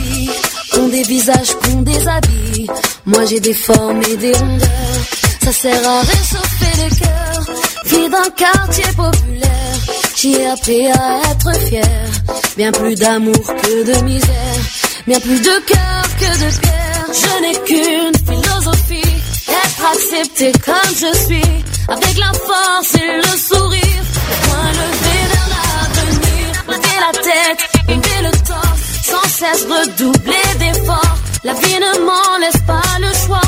ont 0.81 0.87
des 0.87 1.03
visages, 1.03 1.55
des 1.81 2.07
habits. 2.07 2.67
Moi 3.05 3.25
j'ai 3.25 3.39
des 3.39 3.53
formes 3.53 4.01
et 4.09 4.17
des 4.17 4.33
rondeurs, 4.33 5.01
ça 5.43 5.51
sert 5.51 5.89
à 5.89 6.01
réchauffer 6.01 6.73
les 6.81 6.95
cœurs. 6.99 7.45
Fille 7.85 8.09
d'un 8.09 8.29
quartier 8.35 8.85
populaire, 8.95 9.77
j'ai 10.15 10.45
appris 10.47 10.87
à 10.87 11.19
être 11.31 11.53
fière. 11.67 12.11
Bien 12.57 12.71
plus 12.71 12.95
d'amour 12.95 13.45
que 13.61 13.83
de 13.83 14.01
misère, 14.03 14.61
bien 15.07 15.19
plus 15.19 15.39
de 15.39 15.55
cœur 15.71 16.03
que 16.19 16.31
de 16.43 16.59
pierre. 16.59 17.07
Je 17.21 17.41
n'ai 17.41 17.57
qu'une 17.65 18.17
philosophie, 18.27 19.15
être 19.49 19.83
accepté 19.93 20.51
comme 20.65 20.95
je 20.95 21.17
suis, 21.25 21.53
avec 21.87 22.17
la 22.17 22.31
force 22.33 22.95
et 22.95 23.17
le 23.17 23.37
sourire, 23.37 24.03
le 24.29 24.47
point 24.47 24.71
levé 24.79 25.17
vers 25.31 25.47
l'avenir, 25.53 26.81
la 27.01 27.19
tête, 27.19 27.70
cesse 29.41 29.65
redoubler 29.65 30.49
d'efforts. 30.59 31.17
La 31.43 31.53
vie 31.53 31.79
ne 31.85 32.05
m'en 32.05 32.37
laisse 32.39 32.61
pas 32.67 32.91
le 32.99 33.11
choix, 33.25 33.41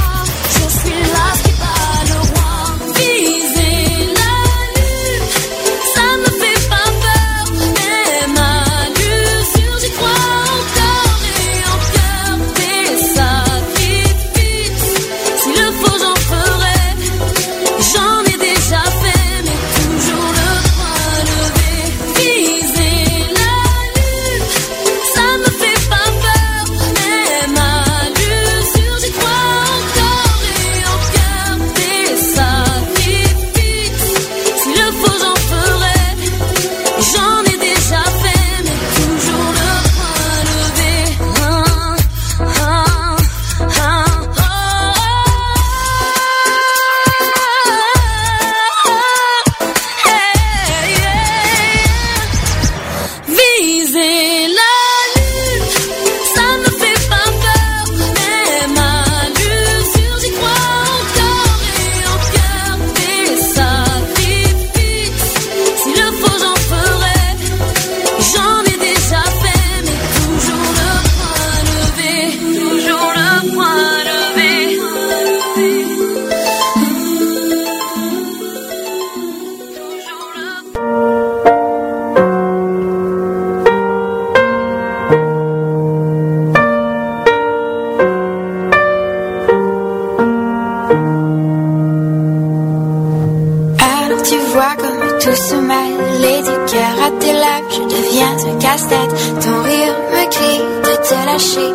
casse-tête. 98.64 99.14
Ton 99.44 99.58
rire 99.70 99.96
me 100.14 100.24
crie 100.36 100.64
de 100.86 100.94
te 101.08 101.18
lâcher 101.28 101.70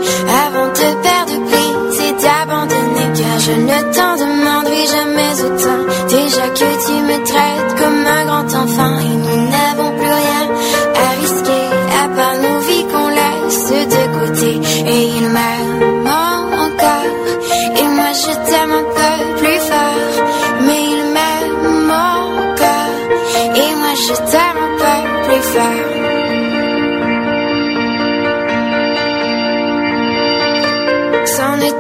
avant 0.45 0.69
de 0.79 0.89
perdre 1.07 1.37
prise 1.49 2.01
et 2.07 2.15
d'abandonner. 2.23 3.09
Car 3.19 3.37
je 3.47 3.55
ne 3.69 3.79
t'en 3.95 4.13
demanderai 4.23 4.85
jamais 4.97 5.35
autant. 5.47 5.83
Déjà 6.09 6.47
que 6.59 6.69
tu 6.85 6.95
me 7.09 7.17
traites 7.31 7.58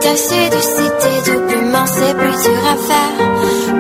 C'en 0.09 0.14
est 0.14 0.16
assez 0.16 0.48
de 0.48 0.60
citer 0.60 1.30
doublement, 1.30 1.86
c'est 1.86 2.14
plus 2.16 2.36
dur 2.43 2.62
à 2.66 2.76
faire 2.89 3.16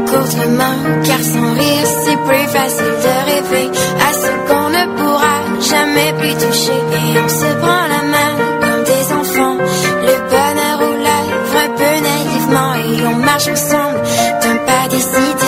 qu'autrement. 0.06 0.76
Car 1.04 1.22
sans 1.22 1.52
rire, 1.54 1.86
c'est 2.04 2.16
plus 2.16 2.46
facile 2.48 2.96
de 3.04 3.14
rêver 3.30 3.70
à 4.08 4.12
ce 4.12 4.30
qu'on 4.46 4.68
ne 4.68 4.84
pourra 4.96 5.36
jamais 5.60 6.12
plus 6.18 6.34
toucher. 6.34 6.72
Et 6.72 7.18
on 7.24 7.28
se 7.28 7.54
prend 7.62 7.84
la 7.94 8.02
main 8.12 8.32
comme 8.60 8.84
des 8.84 9.12
enfants, 9.12 9.56
le 9.56 10.14
bonheur 10.30 10.78
lèvres 11.06 11.56
un 11.64 11.70
peu 11.78 11.94
naïvement. 12.08 12.74
Et 12.74 13.06
on 13.06 13.16
marche 13.24 13.48
ensemble 13.48 14.00
d'un 14.42 14.56
pas 14.66 14.88
décidé 14.90 15.47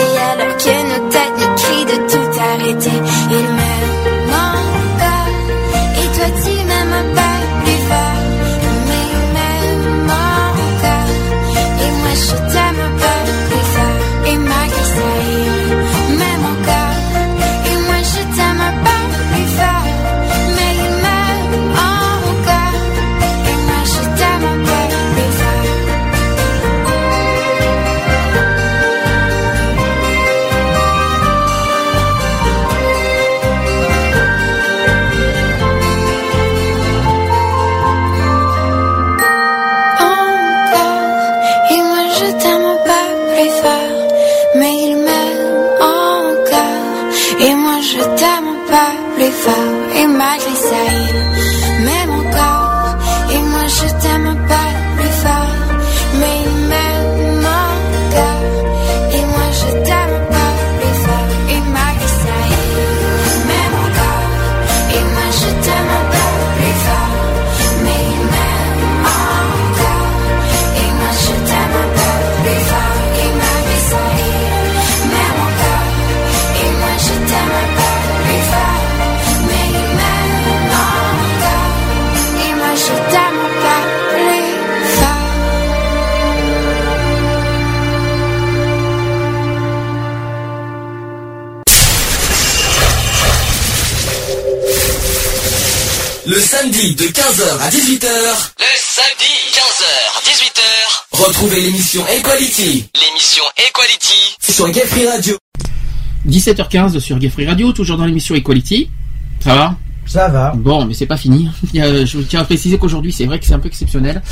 samedi 96.80 96.94
de 96.94 97.04
15h 97.04 97.58
à 97.60 97.68
18h, 97.68 98.08
Le 98.58 98.64
samedi, 98.78 99.34
15h, 99.52 100.24
18h, 100.24 101.26
retrouvez 101.26 101.60
l'émission 101.60 102.02
Equality 102.06 102.88
l'émission 102.94 103.42
Equality. 103.68 104.36
sur 104.40 104.70
Gay 104.70 104.86
Free 104.86 105.06
Radio. 105.06 105.36
17h15 106.26 106.98
sur 107.00 107.18
Gay 107.18 107.28
Free 107.28 107.46
Radio, 107.46 107.72
toujours 107.72 107.98
dans 107.98 108.06
l'émission 108.06 108.34
Equality. 108.34 108.88
Ça 109.40 109.54
va? 109.54 109.76
Ça 110.06 110.28
va. 110.28 110.54
Bon, 110.56 110.86
mais 110.86 110.94
c'est 110.94 111.06
pas 111.06 111.18
fini. 111.18 111.50
Je 111.74 112.18
tiens 112.20 112.40
à 112.40 112.44
préciser 112.44 112.78
qu'aujourd'hui, 112.78 113.12
c'est 113.12 113.26
vrai 113.26 113.38
que 113.38 113.44
c'est 113.46 113.54
un 113.54 113.58
peu 113.58 113.68
exceptionnel. 113.68 114.22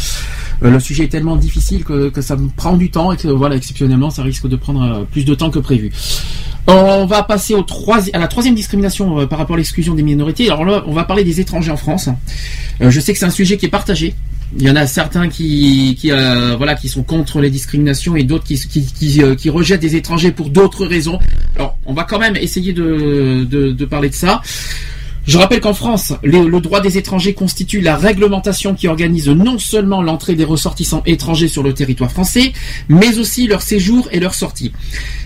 Euh, 0.63 0.71
le 0.71 0.81
sujet 0.81 1.05
est 1.05 1.09
tellement 1.09 1.37
difficile 1.37 1.85
que, 1.85 2.09
que 2.09 2.23
ça 2.23 2.37
me 2.37 2.49
prend 2.49 2.77
du 2.77 2.91
temps 2.91 3.13
et 3.13 3.17
que 3.17 3.29
voilà, 3.29 3.57
exceptionnellement, 3.57 4.11
ça 4.11 4.23
risque 4.23 4.49
de 4.49 4.57
prendre 4.57 4.83
euh, 4.83 5.05
plus 5.05 5.25
de 5.25 5.35
temps 5.35 5.51
que 5.51 5.59
prévu. 5.59 5.93
On 6.71 7.07
va 7.07 7.23
passer 7.23 7.55
à 8.13 8.19
la 8.19 8.29
troisième 8.29 8.55
discrimination 8.55 9.21
euh, 9.21 9.27
par 9.27 9.39
rapport 9.39 9.55
à 9.55 9.57
l'exclusion 9.57 9.95
des 9.95 10.03
minorités. 10.03 10.51
Alors 10.51 10.67
là, 10.67 10.85
on 10.87 10.93
va 10.93 11.05
parler 11.05 11.25
des 11.25 11.41
étrangers 11.41 11.71
en 11.71 11.79
France. 11.79 12.11
Euh, 12.83 12.91
je 12.91 13.01
sais 13.01 13.15
que 13.15 13.19
c'est 13.19 13.25
un 13.25 13.31
sujet 13.31 13.57
qui 13.57 13.65
est 13.65 13.71
partagé. 13.71 14.15
Il 14.55 14.67
y 14.67 14.71
en 14.71 14.77
a 14.77 14.87
certains 14.87 15.31
qui, 15.31 15.99
euh, 16.05 16.57
voilà, 16.59 16.75
qui 16.75 16.91
sont 16.91 17.03
contre 17.03 17.41
les 17.41 17.49
discriminations 17.49 18.17
et 18.17 18.23
d'autres 18.23 18.45
qui, 18.45 19.51
rejettent 19.51 19.81
des 19.81 19.97
étrangers 19.97 20.31
pour 20.31 20.51
d'autres 20.51 20.85
raisons. 20.85 21.19
Alors, 21.57 21.79
on 21.87 21.95
va 21.95 22.05
quand 22.05 22.19
même 22.19 22.37
essayer 22.37 22.75
de 22.75 23.85
parler 23.87 24.11
de 24.11 24.15
ça. 24.15 24.43
Je 25.29 25.37
rappelle 25.37 25.61
qu'en 25.61 25.75
France, 25.75 26.15
le, 26.23 26.49
droit 26.59 26.81
des 26.81 26.97
étrangers 26.97 27.35
constitue 27.35 27.83
la 27.83 27.97
réglementation 27.97 28.75
qui 28.75 28.89
organise 28.89 29.29
non 29.29 29.59
seulement 29.59 30.01
l'entrée 30.01 30.35
des 30.35 30.45
ressortissants 30.45 31.03
étrangers 31.05 31.49
sur 31.49 31.63
le 31.63 31.75
territoire 31.75 32.11
français, 32.11 32.55
mais 32.89 33.19
aussi 33.19 33.47
leur 33.47 33.61
séjour 33.61 34.09
et 34.11 34.21
leur 34.21 34.33
sortie. 34.33 34.73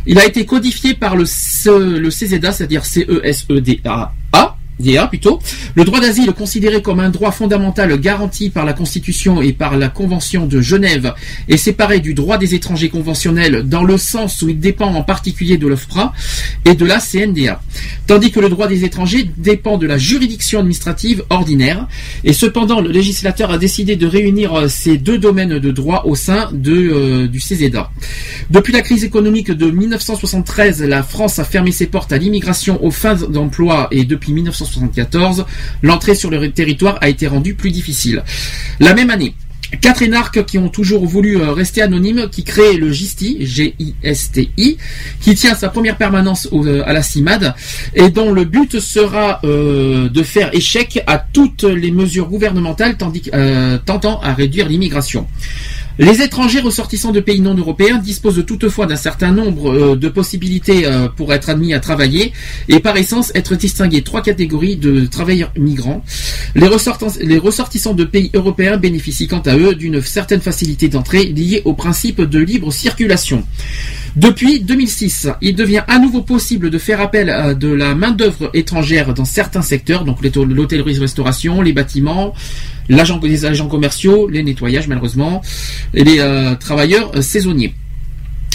Il 0.07 0.19
a 0.19 0.27
été 0.27 0.45
codifié 0.45 0.95
par 0.95 1.15
le, 1.15 1.25
C- 1.25 1.71
le 1.71 2.09
CZA, 2.09 2.51
c'est-à-dire 2.51 2.85
C-E-S-E-D-A. 2.85 4.13
Plutôt. 5.09 5.39
Le 5.75 5.85
droit 5.85 6.01
d'asile 6.01 6.33
considéré 6.33 6.83
comme 6.83 7.01
un 7.01 7.11
droit 7.11 7.31
fondamental 7.31 7.99
garanti 8.01 8.51
par 8.51 8.65
la 8.65 8.73
Constitution 8.73 9.41
et 9.41 9.53
par 9.53 9.77
la 9.77 9.89
Convention 9.89 10.47
de 10.47 10.61
Genève 10.61 11.15
est 11.49 11.57
séparé 11.57 12.01
du 12.01 12.15
droit 12.15 12.37
des 12.37 12.55
étrangers 12.55 12.89
conventionnels 12.89 13.63
dans 13.69 13.85
le 13.85 13.97
sens 13.97 14.43
où 14.43 14.49
il 14.49 14.59
dépend 14.59 14.93
en 14.93 15.03
particulier 15.03 15.57
de 15.57 15.67
l'OFPRA 15.67 16.13
et 16.65 16.75
de 16.75 16.85
la 16.85 16.99
CNDA. 16.99 17.61
Tandis 18.07 18.33
que 18.33 18.41
le 18.41 18.49
droit 18.49 18.67
des 18.67 18.85
étrangers 18.85 19.31
dépend 19.37 19.79
de 19.79 19.87
la 19.87 19.99
juridiction 19.99 20.61
administrative 20.61 21.25
ordinaire. 21.31 21.87
Et 22.25 22.33
cependant, 22.33 22.81
le 22.81 22.91
législateur 22.91 23.51
a 23.51 23.59
décidé 23.59 23.97
de 23.97 24.07
réunir 24.07 24.55
euh, 24.55 24.69
ces 24.69 24.99
deux 24.99 25.19
domaines 25.19 25.59
de 25.59 25.71
droit 25.71 26.03
au 26.07 26.15
sein 26.15 26.49
de, 26.53 26.73
euh, 26.73 27.29
du 27.29 27.39
CZA. 27.39 27.91
Depuis 28.51 28.73
la 28.73 28.83
crise 28.83 29.05
économique 29.05 29.51
de 29.51 29.71
1973, 29.71 30.83
la 30.83 31.03
France 31.03 31.39
a 31.39 31.45
fermé 31.45 31.73
ses 31.73 31.87
portes 31.87 32.13
à 32.13 32.19
l'immigration 32.19 32.85
aux 32.85 32.91
fins 32.91 33.15
d'emploi 33.15 33.89
et 33.91 34.05
depuis 34.05 34.33
1974, 34.81 35.47
l'entrée 35.83 36.15
sur 36.15 36.31
le 36.31 36.51
territoire 36.51 36.99
a 37.01 37.09
été 37.09 37.27
rendue 37.27 37.55
plus 37.55 37.71
difficile. 37.71 38.23
La 38.81 38.95
même 38.95 39.11
année, 39.11 39.35
Quatre 39.81 40.03
énarques 40.03 40.45
qui 40.45 40.59
ont 40.59 40.69
toujours 40.69 41.07
voulu 41.07 41.39
euh, 41.39 41.53
rester 41.53 41.81
anonymes, 41.81 42.29
qui 42.31 42.45
créent 42.45 42.77
le 42.77 42.93
GISTI, 42.93 43.39
G-I-S-T-I, 43.41 44.77
qui 45.21 45.35
tient 45.35 45.55
sa 45.55 45.71
première 45.71 45.97
permanence 45.97 46.47
euh, 46.53 46.83
à 46.85 46.93
la 46.93 47.03
CIMAD, 47.03 47.55
et 47.95 48.11
dont 48.11 48.33
le 48.33 48.45
but 48.45 48.81
sera 48.81 49.41
euh, 49.45 50.11
de 50.11 50.23
faire 50.23 50.55
échec 50.55 51.03
à 51.07 51.19
toutes 51.19 51.65
les 51.65 51.91
mesures 51.91 52.29
gouvernementales 52.29 52.97
tandis, 52.99 53.31
euh, 53.33 53.79
tentant 53.79 54.21
à 54.21 54.35
réduire 54.35 54.69
l'immigration. 54.69 55.27
Les 55.99 56.23
étrangers 56.23 56.61
ressortissants 56.61 57.13
de 57.13 57.21
pays 57.21 57.41
non 57.41 57.55
européens 57.55 57.99
disposent 57.99 58.43
toutefois 58.47 58.87
d'un 58.87 58.97
certain 58.97 59.31
nombre 59.31 59.71
euh, 59.71 59.97
de 59.97 60.09
possibilités 60.09 60.87
euh, 60.87 61.09
pour 61.09 61.35
être 61.35 61.51
admis 61.51 61.75
à 61.75 61.81
travailler 61.81 62.33
et 62.69 62.81
par 62.81 62.97
essence 62.97 63.31
être 63.35 63.57
distingués 63.57 64.03
trois 64.03 64.23
catégories 64.23 64.77
de 64.77 65.05
travailleurs 65.05 65.53
migrants. 65.57 66.03
Les 66.55 66.69
les 67.21 67.39
ressortissants 67.39 67.93
de 67.93 68.05
pays 68.05 68.31
européens 68.33 68.79
bénéficient 68.79 69.29
quant 69.29 69.41
à 69.41 69.57
eux 69.57 69.75
d'une 69.75 70.01
certaine 70.01 70.41
facilité 70.41 70.89
d'entrée 70.89 71.25
liée 71.25 71.61
au 71.67 71.75
principe 71.75 72.23
de 72.23 72.39
libre 72.39 72.73
circulation. 72.73 73.45
Depuis 74.17 74.61
2006, 74.61 75.29
il 75.41 75.55
devient 75.55 75.85
à 75.89 75.99
nouveau 75.99 76.21
possible 76.21 76.69
de 76.69 76.77
faire 76.79 77.01
appel 77.01 77.31
à 77.31 77.55
de 77.55 77.69
la 77.69 77.95
main-d'œuvre 77.95 78.51
étrangère 78.53 79.15
dans 79.15 79.25
certains 79.25 79.63
secteurs, 79.63 80.05
donc 80.05 80.21
l'hôtel- 80.23 80.45
l'hôtellerie-restauration, 80.45 81.63
les 81.63 81.73
bâtiments, 81.73 82.35
les 82.91 83.45
agents 83.47 83.69
commerciaux, 83.69 84.29
les 84.29 84.43
nettoyages 84.43 84.87
malheureusement, 84.87 85.41
et 85.95 86.05
les 86.05 86.19
euh, 86.19 86.55
travailleurs 86.57 87.13
euh, 87.17 87.23
saisonniers. 87.23 87.75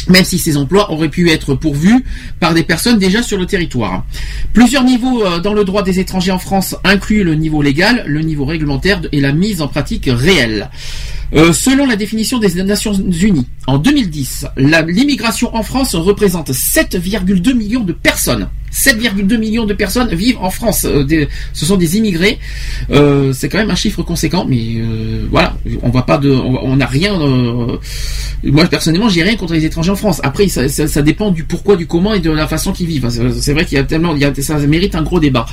Même 0.10 0.24
si 0.24 0.38
ces 0.38 0.58
emplois 0.58 0.92
auraient 0.92 1.10
pu 1.10 1.30
être 1.30 1.56
pourvus 1.56 2.04
par 2.40 2.54
des 2.54 2.64
personnes 2.64 2.98
déjà 3.00 3.22
sur 3.24 3.38
le 3.38 3.46
territoire. 3.46 4.06
Plusieurs 4.54 4.84
niveaux 4.84 5.24
euh, 5.26 5.40
dans 5.40 5.54
le 5.54 5.64
droit 5.66 5.84
des 5.84 6.00
étrangers 6.00 6.32
en 6.32 6.40
France 6.40 6.76
incluent 6.84 7.24
le 7.24 7.36
niveau 7.36 7.62
légal, 7.62 8.04
le 8.08 8.22
niveau 8.22 8.46
réglementaire 8.46 9.02
et 9.12 9.20
la 9.22 9.32
mise 9.32 9.62
en 9.62 9.68
pratique 9.68 10.10
réelle. 10.12 10.70
Euh, 11.34 11.52
selon 11.52 11.86
la 11.86 11.98
définition 11.98 12.40
des 12.40 12.64
Nations 12.64 12.94
Unies, 12.94 13.48
en 13.68 13.78
2010, 13.80 14.46
la- 14.56 14.82
l'immigration 14.84 15.54
en 15.56 15.62
France 15.64 15.94
représente 15.96 16.52
7,2 16.52 17.54
millions 17.54 17.84
de 17.84 17.92
personnes. 17.92 18.48
7,2 18.72 19.38
millions 19.38 19.66
de 19.66 19.74
personnes 19.74 20.14
vivent 20.14 20.38
en 20.42 20.50
France. 20.50 20.86
Euh, 20.86 21.26
ce 21.54 21.66
sont 21.66 21.78
des 21.78 21.98
immigrés. 21.98 22.40
Euh, 22.92 23.34
c'est 23.34 23.50
quand 23.50 23.58
même 23.58 23.72
un 23.72 23.76
chiffre 23.76 24.04
conséquent, 24.04 24.46
mais 24.48 24.76
euh, 24.78 25.26
voilà, 25.30 25.56
on 25.82 25.90
voit 25.90 26.06
pas 26.06 26.20
on 26.24 26.76
n'a 26.76 26.86
rien. 26.86 27.18
moi 28.44 28.66
personnellement, 28.66 29.10
j'ai 29.10 29.24
rien 29.24 29.36
contre 29.36 29.54
les 29.54 29.66
étrangers 29.66 29.92
en 29.92 29.96
France. 29.96 30.20
Après, 30.24 30.48
ça, 30.48 31.02
dépend 31.02 31.32
du 31.32 31.44
pourquoi, 31.44 31.76
du 31.76 31.88
comment 31.88 32.14
et 32.14 32.20
de 32.20 32.32
la 32.32 32.48
façon 32.48 32.72
qu'ils 32.74 32.88
vivent. 32.88 33.10
C'est 33.40 33.54
vrai 33.54 33.66
qu'il 33.66 33.78
y 33.78 33.82
a 33.82 33.84
tellement, 33.84 34.16
ça 34.40 34.58
mérite 34.60 34.96
un 34.96 35.04
gros 35.04 35.20
débat. 35.20 35.46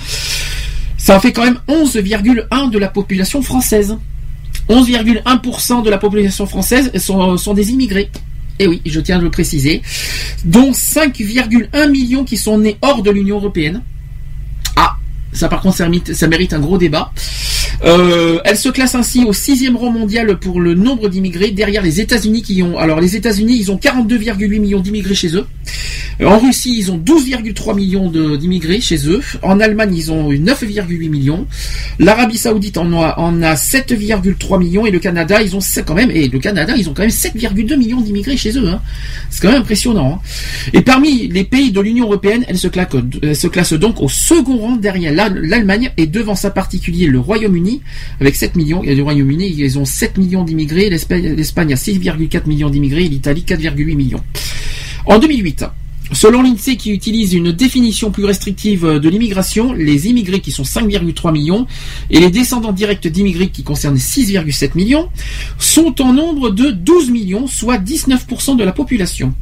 Ça 0.96 1.20
fait 1.20 1.32
quand 1.32 1.44
même 1.44 1.58
11,1 1.68 2.70
de 2.70 2.78
la 2.78 2.88
population 2.88 3.42
française. 3.42 3.96
11,1% 4.70 5.82
de 5.82 5.90
la 5.90 5.98
population 5.98 6.46
française 6.46 6.90
sont 6.96 7.54
des 7.54 7.70
immigrés. 7.70 8.10
Et 8.58 8.66
oui, 8.66 8.80
je 8.86 9.00
tiens 9.00 9.18
à 9.18 9.22
le 9.22 9.30
préciser. 9.30 9.82
Dont 10.44 10.72
5,1 10.72 11.90
millions 11.90 12.24
qui 12.24 12.36
sont 12.36 12.58
nés 12.58 12.76
hors 12.82 13.02
de 13.02 13.10
l'Union 13.10 13.36
européenne. 13.36 13.82
Ça 15.34 15.48
par 15.48 15.60
contre, 15.60 15.76
ça 15.76 16.26
mérite, 16.28 16.52
un 16.54 16.60
gros 16.60 16.78
débat. 16.78 17.12
Euh, 17.84 18.38
elle 18.44 18.56
se 18.56 18.68
classe 18.68 18.94
ainsi 18.94 19.24
au 19.24 19.32
sixième 19.32 19.76
rang 19.76 19.90
mondial 19.90 20.38
pour 20.38 20.60
le 20.60 20.74
nombre 20.74 21.08
d'immigrés, 21.08 21.50
derrière 21.50 21.82
les 21.82 22.00
États-Unis 22.00 22.42
qui 22.42 22.62
ont. 22.62 22.78
Alors 22.78 23.00
les 23.00 23.16
États-Unis, 23.16 23.56
ils 23.58 23.70
ont 23.72 23.76
42,8 23.76 24.60
millions 24.60 24.80
d'immigrés 24.80 25.14
chez 25.14 25.34
eux. 25.36 25.46
En 26.24 26.38
Russie, 26.38 26.76
ils 26.78 26.92
ont 26.92 26.96
12,3 26.98 27.74
millions 27.74 28.08
d'immigrés 28.36 28.80
chez 28.80 29.08
eux. 29.08 29.20
En 29.42 29.58
Allemagne, 29.58 29.92
ils 29.96 30.12
ont 30.12 30.30
eu 30.30 30.38
9,8 30.38 31.10
millions. 31.10 31.46
L'Arabie 31.98 32.38
Saoudite 32.38 32.78
en 32.78 32.92
a, 33.02 33.18
en 33.18 33.42
a 33.42 33.54
7,3 33.54 34.58
millions 34.60 34.86
et 34.86 34.92
le 34.92 35.00
Canada, 35.00 35.42
ils 35.42 35.56
ont 35.56 35.60
quand 35.84 35.94
même 35.94 36.12
et 36.12 36.28
le 36.28 36.38
Canada, 36.38 36.74
ils 36.76 36.88
ont 36.88 36.94
quand 36.94 37.02
même 37.02 37.10
7,2 37.10 37.76
millions 37.76 38.00
d'immigrés 38.00 38.36
chez 38.36 38.56
eux. 38.56 38.68
hein. 38.68 38.80
C'est 39.30 39.42
quand 39.42 39.50
même 39.50 39.62
impressionnant. 39.62 40.20
hein. 40.22 40.68
Et 40.72 40.82
parmi 40.82 41.26
les 41.26 41.42
pays 41.44 41.72
de 41.72 41.80
l'Union 41.80 42.04
européenne, 42.06 42.44
elle 42.46 42.58
se, 42.58 42.68
claque, 42.68 42.92
elle 43.22 43.34
se 43.36 43.48
classe 43.48 43.72
donc 43.72 44.00
au 44.00 44.08
second 44.08 44.58
rang 44.58 44.76
derrière 44.76 45.12
la- 45.12 45.23
l'Allemagne 45.28 45.92
et 45.96 46.06
devant 46.06 46.34
sa 46.34 46.50
particulier 46.50 47.06
le 47.06 47.18
Royaume-Uni 47.18 47.82
avec 48.20 48.36
7 48.36 48.56
millions. 48.56 48.82
Et 48.82 48.94
le 48.94 49.02
Royaume-Uni, 49.02 49.54
ils 49.56 49.78
ont 49.78 49.84
7 49.84 50.18
millions 50.18 50.44
d'immigrés. 50.44 50.90
L'Espagne 50.90 51.34
l'Espagne 51.34 51.72
a 51.72 51.76
6,4 51.76 52.48
millions 52.48 52.70
d'immigrés 52.70 53.04
et 53.04 53.08
l'Italie 53.08 53.44
4,8 53.46 53.96
millions. 53.96 54.22
En 55.06 55.18
2008, 55.18 55.64
selon 56.12 56.42
l'INSEE 56.42 56.76
qui 56.76 56.90
utilise 56.90 57.34
une 57.34 57.52
définition 57.52 58.10
plus 58.10 58.24
restrictive 58.24 58.86
de 58.86 59.08
l'immigration, 59.08 59.72
les 59.72 60.08
immigrés 60.08 60.40
qui 60.40 60.52
sont 60.52 60.62
5,3 60.62 61.32
millions 61.32 61.66
et 62.10 62.20
les 62.20 62.30
descendants 62.30 62.72
directs 62.72 63.06
d'immigrés 63.06 63.48
qui 63.48 63.62
concernent 63.62 63.96
6,7 63.96 64.70
millions 64.74 65.08
sont 65.58 66.00
en 66.00 66.12
nombre 66.12 66.50
de 66.50 66.70
12 66.70 67.10
millions, 67.10 67.46
soit 67.46 67.78
19% 67.78 68.56
de 68.56 68.64
la 68.64 68.72
population. 68.72 69.34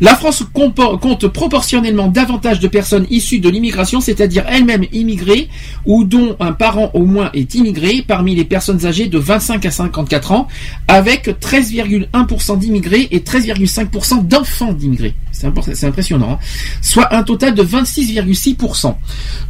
La 0.00 0.14
France 0.14 0.44
compte 0.52 1.26
proportionnellement 1.26 2.06
davantage 2.06 2.60
de 2.60 2.68
personnes 2.68 3.06
issues 3.10 3.40
de 3.40 3.48
l'immigration, 3.48 4.00
c'est-à-dire 4.00 4.44
elles-mêmes 4.48 4.84
immigrées 4.92 5.48
ou 5.86 6.04
dont 6.04 6.36
un 6.38 6.52
parent 6.52 6.90
au 6.94 7.04
moins 7.04 7.30
est 7.34 7.54
immigré 7.54 8.04
parmi 8.06 8.36
les 8.36 8.44
personnes 8.44 8.86
âgées 8.86 9.08
de 9.08 9.18
25 9.18 9.66
à 9.66 9.70
54 9.70 10.32
ans, 10.32 10.48
avec 10.86 11.28
13,1% 11.28 12.58
d'immigrés 12.58 13.08
et 13.10 13.18
13,5% 13.18 14.26
d'enfants 14.26 14.72
d'immigrés. 14.72 15.14
C'est 15.32 15.46
impressionnant. 15.86 16.32
hein. 16.32 16.38
Soit 16.80 17.14
un 17.14 17.22
total 17.22 17.54
de 17.54 17.62
26,6%. 17.62 18.94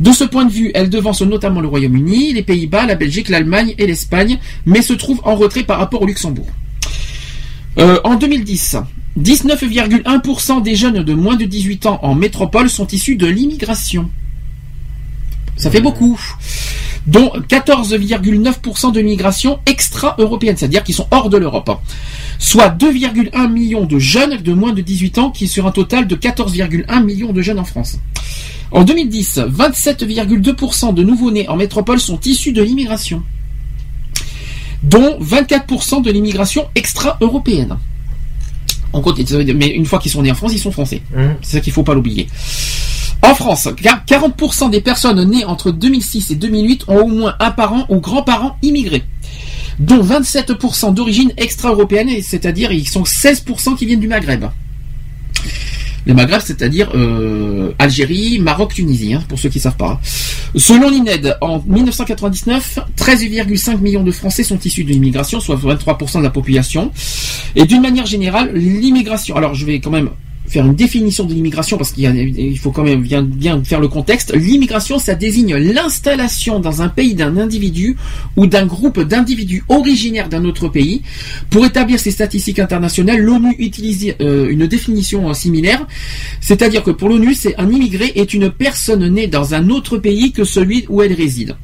De 0.00 0.12
ce 0.12 0.24
point 0.24 0.44
de 0.44 0.50
vue, 0.50 0.70
elle 0.74 0.88
devance 0.90 1.22
notamment 1.22 1.60
le 1.60 1.68
Royaume-Uni, 1.68 2.32
les 2.32 2.42
Pays-Bas, 2.42 2.86
la 2.86 2.94
Belgique, 2.94 3.28
l'Allemagne 3.28 3.74
et 3.78 3.86
l'Espagne, 3.86 4.38
mais 4.64 4.82
se 4.82 4.94
trouve 4.94 5.20
en 5.24 5.34
retrait 5.34 5.62
par 5.62 5.78
rapport 5.78 6.02
au 6.02 6.06
Luxembourg. 6.06 6.46
Euh, 7.78 8.00
en 8.04 8.16
2010, 8.16 8.76
19,1% 9.16 10.62
des 10.62 10.76
jeunes 10.76 11.02
de 11.02 11.14
moins 11.14 11.36
de 11.36 11.44
18 11.44 11.86
ans 11.86 11.98
en 12.02 12.14
métropole 12.14 12.68
sont 12.68 12.86
issus 12.86 13.16
de 13.16 13.26
l'immigration. 13.26 14.10
Ça 15.56 15.70
fait 15.70 15.80
beaucoup. 15.80 16.20
Dont 17.06 17.32
14,9% 17.48 18.92
de 18.92 19.00
migration 19.00 19.58
extra-européenne, 19.66 20.56
c'est-à-dire 20.56 20.84
qui 20.84 20.92
sont 20.92 21.08
hors 21.10 21.30
de 21.30 21.36
l'Europe. 21.36 21.80
Soit 22.38 22.68
2,1 22.68 23.50
millions 23.50 23.86
de 23.86 23.98
jeunes 23.98 24.36
de 24.36 24.52
moins 24.52 24.72
de 24.72 24.82
18 24.82 25.18
ans, 25.18 25.30
qui 25.30 25.44
est 25.44 25.48
sur 25.48 25.66
un 25.66 25.72
total 25.72 26.06
de 26.06 26.14
14,1 26.14 27.02
millions 27.02 27.32
de 27.32 27.42
jeunes 27.42 27.58
en 27.58 27.64
France. 27.64 27.98
En 28.70 28.84
2010, 28.84 29.38
27,2% 29.48 30.92
de 30.94 31.02
nouveaux-nés 31.02 31.48
en 31.48 31.56
métropole 31.56 31.98
sont 31.98 32.20
issus 32.20 32.52
de 32.52 32.62
l'immigration. 32.62 33.22
Dont 34.82 35.18
24% 35.18 36.02
de 36.02 36.10
l'immigration 36.12 36.68
extra-européenne. 36.74 37.78
Veut 38.92 39.44
dire- 39.44 39.54
mais 39.56 39.68
une 39.68 39.84
fois 39.86 39.98
qu'ils 39.98 40.10
sont 40.10 40.22
nés 40.22 40.30
en 40.30 40.34
France, 40.34 40.52
ils 40.54 40.58
sont 40.58 40.72
français. 40.72 41.02
C'est 41.42 41.56
ça 41.56 41.60
qu'il 41.60 41.72
faut 41.72 41.82
pas 41.82 41.94
l'oublier. 41.94 42.28
En 43.22 43.34
France, 43.34 43.68
car 43.82 44.04
40% 44.06 44.70
des 44.70 44.80
personnes 44.80 45.22
nées 45.28 45.44
entre 45.44 45.70
2006 45.72 46.30
et 46.30 46.34
2008 46.36 46.84
ont 46.88 46.98
au 47.00 47.06
moins 47.08 47.34
un 47.40 47.50
parent 47.50 47.84
ou 47.88 47.98
grand-parent 48.00 48.56
immigré, 48.62 49.02
dont 49.80 50.00
27% 50.02 50.94
d'origine 50.94 51.32
extra-européenne, 51.36 52.10
c'est-à-dire 52.22 52.70
ils 52.70 52.88
sont 52.88 53.02
16% 53.04 53.74
qui 53.76 53.86
viennent 53.86 53.98
du 54.00 54.08
Maghreb. 54.08 54.44
Le 56.08 56.14
Maghreb, 56.14 56.40
c'est-à-dire 56.40 56.90
euh, 56.94 57.72
Algérie, 57.78 58.38
Maroc, 58.38 58.72
Tunisie, 58.72 59.12
hein, 59.12 59.22
pour 59.28 59.38
ceux 59.38 59.50
qui 59.50 59.58
ne 59.58 59.62
savent 59.62 59.76
pas. 59.76 60.00
Selon 60.56 60.88
l'INED, 60.88 61.36
en 61.42 61.62
1999, 61.66 62.78
13,5 62.96 63.78
millions 63.78 64.02
de 64.02 64.10
Français 64.10 64.42
sont 64.42 64.58
issus 64.58 64.84
de 64.84 64.88
l'immigration, 64.88 65.38
soit 65.38 65.56
23% 65.56 66.18
de 66.18 66.22
la 66.22 66.30
population. 66.30 66.90
Et 67.56 67.66
d'une 67.66 67.82
manière 67.82 68.06
générale, 68.06 68.52
l'immigration. 68.54 69.36
Alors, 69.36 69.54
je 69.54 69.66
vais 69.66 69.80
quand 69.80 69.90
même 69.90 70.08
faire 70.48 70.66
une 70.66 70.74
définition 70.74 71.24
de 71.24 71.34
l'immigration 71.34 71.76
parce 71.76 71.92
qu'il 71.92 72.58
faut 72.58 72.70
quand 72.70 72.84
même 72.84 73.02
bien, 73.02 73.62
faire 73.64 73.80
le 73.80 73.88
contexte. 73.88 74.34
L'immigration, 74.34 74.98
ça 74.98 75.14
désigne 75.14 75.56
l'installation 75.56 76.60
dans 76.60 76.82
un 76.82 76.88
pays 76.88 77.14
d'un 77.14 77.36
individu 77.36 77.96
ou 78.36 78.46
d'un 78.46 78.66
groupe 78.66 79.00
d'individus 79.00 79.64
originaires 79.68 80.28
d'un 80.28 80.44
autre 80.44 80.68
pays. 80.68 81.02
Pour 81.50 81.64
établir 81.64 82.00
ces 82.00 82.10
statistiques 82.10 82.58
internationales, 82.58 83.20
l'ONU 83.20 83.54
utilise 83.58 84.14
euh, 84.20 84.48
une 84.50 84.66
définition 84.66 85.28
euh, 85.28 85.34
similaire, 85.34 85.86
c'est-à-dire 86.40 86.82
que 86.82 86.90
pour 86.90 87.08
l'ONU, 87.08 87.36
un 87.56 87.70
immigré 87.70 88.12
est 88.14 88.34
une 88.34 88.50
personne 88.50 89.06
née 89.08 89.26
dans 89.26 89.54
un 89.54 89.68
autre 89.70 89.98
pays 89.98 90.32
que 90.32 90.44
celui 90.44 90.86
où 90.88 91.02
elle 91.02 91.12
réside. 91.12 91.56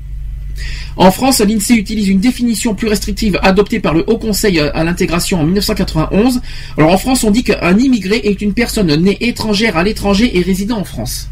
En 0.97 1.10
France, 1.10 1.41
l'INSEE 1.41 1.74
utilise 1.74 2.08
une 2.08 2.20
définition 2.20 2.74
plus 2.74 2.89
restrictive 2.89 3.39
adoptée 3.42 3.81
par 3.81 3.94
le 3.94 4.05
Haut 4.08 4.18
Conseil 4.18 4.60
à 4.60 4.84
l'intégration 4.84 5.41
en 5.41 5.44
1991. 5.44 6.41
Alors 6.78 6.92
en 6.92 6.99
France, 6.99 7.24
on 7.24 7.31
dit 7.31 7.42
qu'un 7.42 7.76
immigré 7.78 8.16
est 8.24 8.41
une 8.41 8.55
personne 8.55 8.94
née 8.94 9.16
étrangère 9.20 9.76
à 9.76 9.83
l'étranger 9.83 10.36
et 10.39 10.42
résidant 10.42 10.78
en 10.78 10.84
France. 10.84 11.28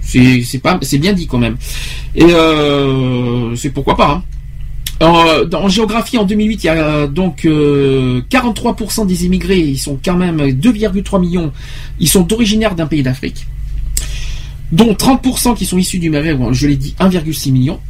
C'est 0.00 0.98
bien 0.98 1.12
dit 1.12 1.26
quand 1.26 1.38
même. 1.38 1.56
Et 2.14 2.24
euh, 2.24 3.54
c'est 3.56 3.70
pourquoi 3.70 3.96
pas. 3.96 4.10
hein. 4.10 4.22
En, 5.00 5.24
en 5.52 5.68
géographie, 5.68 6.18
en 6.18 6.24
2008, 6.24 6.62
il 6.62 6.66
y 6.66 6.70
a 6.70 6.74
euh, 6.74 7.06
donc 7.08 7.44
euh, 7.44 8.22
43% 8.30 9.06
des 9.06 9.26
immigrés, 9.26 9.58
ils 9.58 9.78
sont 9.78 9.98
quand 10.02 10.16
même 10.16 10.36
2,3 10.38 11.20
millions, 11.20 11.52
ils 11.98 12.08
sont 12.08 12.32
originaires 12.32 12.76
d'un 12.76 12.86
pays 12.86 13.02
d'Afrique 13.02 13.46
dont 14.72 14.92
30% 14.92 15.56
qui 15.56 15.66
sont 15.66 15.78
issus 15.78 15.98
du 15.98 16.10
Maghreb, 16.10 16.40
je 16.52 16.66
l'ai 16.66 16.76
dit 16.76 16.94
1,6 16.98 17.52
million. 17.52 17.80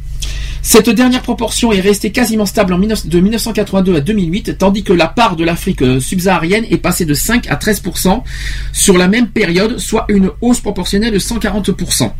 Cette 0.67 0.89
dernière 0.89 1.21
proportion 1.21 1.71
est 1.71 1.79
restée 1.79 2.11
quasiment 2.11 2.47
stable 2.47 2.73
en 2.73 2.79
19 2.79 3.05
de 3.05 3.19
1982 3.19 3.97
à 3.97 4.01
2008, 4.01 4.57
tandis 4.57 4.83
que 4.83 4.93
la 4.93 5.05
part 5.05 5.35
de 5.35 5.43
l'Afrique 5.43 5.83
euh, 5.83 5.99
subsaharienne 5.99 6.65
est 6.71 6.77
passée 6.77 7.05
de 7.05 7.13
5 7.13 7.45
à 7.51 7.55
13% 7.55 8.23
sur 8.73 8.97
la 8.97 9.07
même 9.07 9.27
période, 9.27 9.77
soit 9.77 10.05
une 10.09 10.31
hausse 10.41 10.61
proportionnelle 10.61 11.13
de 11.13 11.19
140%. 11.19 12.11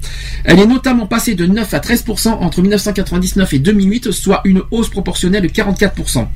Elle 0.43 0.59
est 0.59 0.67
notamment 0.67 1.08
passée 1.08 1.34
de 1.34 1.48
9 1.48 1.74
à 1.74 1.80
13% 1.80 2.27
entre 2.34 2.61
1999 2.61 3.51
et 3.53 3.59
2008, 3.59 4.11
soit 4.11 4.42
une 4.45 4.61
hausse 4.69 4.90
proportionnelle 4.90 5.42
de 5.42 5.48
44%. 5.48 6.27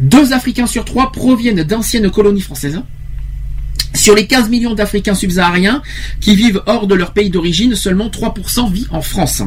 Deux 0.00 0.32
Africains 0.32 0.66
sur 0.66 0.86
trois 0.86 1.12
proviennent 1.12 1.62
d'anciennes 1.62 2.10
colonies 2.10 2.40
françaises. 2.40 2.80
Sur 3.94 4.14
les 4.14 4.26
15 4.26 4.48
millions 4.48 4.74
d'Africains 4.74 5.14
subsahariens 5.14 5.82
qui 6.20 6.36
vivent 6.36 6.62
hors 6.66 6.86
de 6.86 6.94
leur 6.94 7.12
pays 7.12 7.30
d'origine, 7.30 7.74
seulement 7.74 8.08
3% 8.08 8.72
vit 8.72 8.86
en 8.90 9.02
France. 9.02 9.42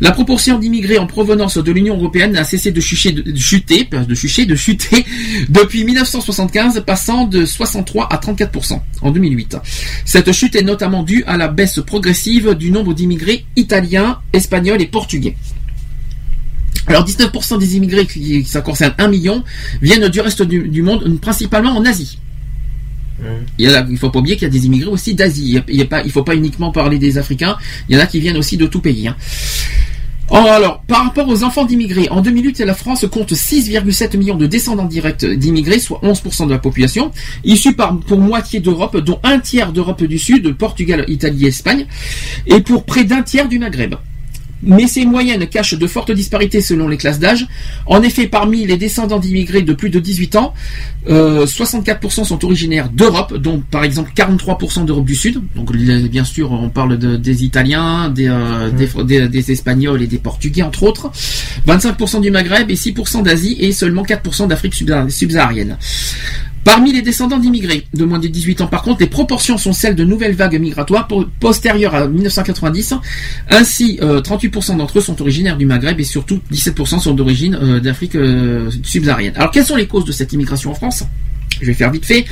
La 0.00 0.12
proportion 0.12 0.58
d'immigrés 0.58 0.98
en 0.98 1.06
provenance 1.06 1.56
de 1.56 1.72
l'Union 1.72 1.96
européenne 1.96 2.32
n'a 2.32 2.44
cessé 2.44 2.70
de 2.70 2.80
chuter, 2.80 3.12
de 3.12 3.34
chuter, 3.36 3.84
de 3.84 4.14
chuter, 4.14 4.44
de 4.44 4.54
chuter 4.56 5.06
depuis 5.48 5.84
1975, 5.84 6.82
passant 6.86 7.24
de 7.24 7.46
63 7.46 8.08
à 8.12 8.16
34% 8.18 8.80
en 9.02 9.10
2008. 9.10 9.56
Cette 10.04 10.32
chute 10.32 10.56
est 10.56 10.62
notamment 10.62 11.02
due 11.02 11.24
à 11.26 11.36
la 11.36 11.48
baisse 11.48 11.80
progressive 11.80 12.54
du 12.54 12.70
nombre 12.70 12.92
d'immigrés 12.92 13.46
italiens, 13.56 14.20
espagnols 14.32 14.82
et 14.82 14.86
portugais. 14.86 15.36
Alors 16.86 17.04
19% 17.04 17.58
des 17.58 17.76
immigrés, 17.76 18.06
qui, 18.06 18.44
ça 18.44 18.60
concerne 18.60 18.94
1 18.98 19.08
million, 19.08 19.44
viennent 19.82 20.08
du 20.08 20.20
reste 20.20 20.42
du 20.42 20.82
monde, 20.82 21.20
principalement 21.20 21.76
en 21.76 21.84
Asie. 21.84 22.18
Il 23.58 23.86
il 23.90 23.98
faut 23.98 24.10
pas 24.10 24.18
oublier 24.18 24.36
qu'il 24.36 24.46
y 24.46 24.50
a 24.50 24.52
des 24.52 24.66
immigrés 24.66 24.90
aussi 24.90 25.14
d'Asie. 25.14 25.60
Il 25.68 25.88
il 26.04 26.12
faut 26.12 26.22
pas 26.22 26.34
uniquement 26.34 26.70
parler 26.72 26.98
des 26.98 27.18
Africains. 27.18 27.56
Il 27.88 27.96
y 27.96 27.98
en 27.98 28.02
a 28.02 28.06
qui 28.06 28.20
viennent 28.20 28.36
aussi 28.36 28.56
de 28.56 28.66
tout 28.66 28.80
pays. 28.80 29.08
hein. 29.08 29.16
Alors, 30.28 30.82
par 30.88 31.04
rapport 31.04 31.28
aux 31.28 31.44
enfants 31.44 31.64
d'immigrés, 31.64 32.08
en 32.10 32.20
2008, 32.20 32.58
la 32.60 32.74
France 32.74 33.06
compte 33.10 33.32
6,7 33.32 34.16
millions 34.16 34.34
de 34.34 34.46
descendants 34.46 34.84
directs 34.86 35.24
d'immigrés, 35.24 35.78
soit 35.78 36.00
11% 36.02 36.46
de 36.46 36.50
la 36.50 36.58
population, 36.58 37.12
issus 37.44 37.76
pour 38.08 38.18
moitié 38.18 38.58
d'Europe, 38.58 38.96
dont 38.96 39.20
un 39.22 39.38
tiers 39.38 39.72
d'Europe 39.72 40.02
du 40.02 40.18
Sud, 40.18 40.56
Portugal, 40.56 41.04
Italie 41.06 41.46
Espagne, 41.46 41.86
et 42.46 42.60
pour 42.60 42.84
près 42.84 43.04
d'un 43.04 43.22
tiers 43.22 43.48
du 43.48 43.60
Maghreb. 43.60 43.94
Mais 44.62 44.86
ces 44.86 45.04
moyennes 45.04 45.46
cachent 45.46 45.74
de 45.74 45.86
fortes 45.86 46.10
disparités 46.12 46.60
selon 46.60 46.88
les 46.88 46.96
classes 46.96 47.18
d'âge. 47.18 47.46
En 47.86 48.02
effet, 48.02 48.26
parmi 48.26 48.66
les 48.66 48.76
descendants 48.76 49.18
d'immigrés 49.18 49.62
de 49.62 49.72
plus 49.74 49.90
de 49.90 50.00
18 50.00 50.36
ans, 50.36 50.54
euh, 51.08 51.46
64% 51.46 52.24
sont 52.24 52.44
originaires 52.44 52.88
d'Europe, 52.88 53.36
dont 53.36 53.62
par 53.70 53.84
exemple 53.84 54.12
43% 54.14 54.84
d'Europe 54.86 55.04
du 55.04 55.14
Sud. 55.14 55.40
Donc 55.54 55.72
bien 55.76 56.24
sûr, 56.24 56.52
on 56.52 56.70
parle 56.70 56.98
de- 56.98 57.16
des 57.16 57.44
Italiens, 57.44 58.08
des, 58.08 58.28
euh, 58.28 58.70
des, 58.70 58.88
des- 59.04 59.28
des 59.28 59.52
Espagnols 59.52 60.02
et 60.02 60.06
des 60.06 60.18
Portugais 60.18 60.62
entre 60.62 60.84
autres. 60.84 61.10
25% 61.66 62.20
du 62.20 62.30
Maghreb 62.30 62.70
et 62.70 62.76
6% 62.76 63.22
d'Asie 63.22 63.56
et 63.60 63.72
seulement 63.72 64.04
4% 64.04 64.46
d'Afrique 64.48 64.74
subsah- 64.74 65.08
subsaharienne. 65.10 65.76
Parmi 66.66 66.92
les 66.92 67.00
descendants 67.00 67.38
d'immigrés 67.38 67.86
de 67.94 68.04
moins 68.04 68.18
de 68.18 68.26
18 68.26 68.60
ans, 68.62 68.66
par 68.66 68.82
contre, 68.82 69.00
les 69.00 69.06
proportions 69.06 69.56
sont 69.56 69.72
celles 69.72 69.94
de 69.94 70.02
nouvelles 70.02 70.34
vagues 70.34 70.58
migratoires 70.60 71.06
po- 71.06 71.24
postérieures 71.38 71.94
à 71.94 72.08
1990. 72.08 72.94
Ainsi, 73.50 74.00
euh, 74.02 74.20
38% 74.20 74.76
d'entre 74.76 74.98
eux 74.98 75.00
sont 75.00 75.22
originaires 75.22 75.56
du 75.58 75.64
Maghreb 75.64 76.00
et 76.00 76.04
surtout 76.04 76.40
17% 76.52 76.98
sont 76.98 77.14
d'origine 77.14 77.56
euh, 77.62 77.78
d'Afrique 77.78 78.16
euh, 78.16 78.68
subsaharienne. 78.82 79.34
Alors, 79.36 79.52
quelles 79.52 79.64
sont 79.64 79.76
les 79.76 79.86
causes 79.86 80.04
de 80.06 80.10
cette 80.12 80.32
immigration 80.32 80.72
en 80.72 80.74
France? 80.74 81.04
Je 81.60 81.66
vais 81.66 81.74
faire 81.74 81.90
vite 81.90 82.04
fait. 82.06 82.24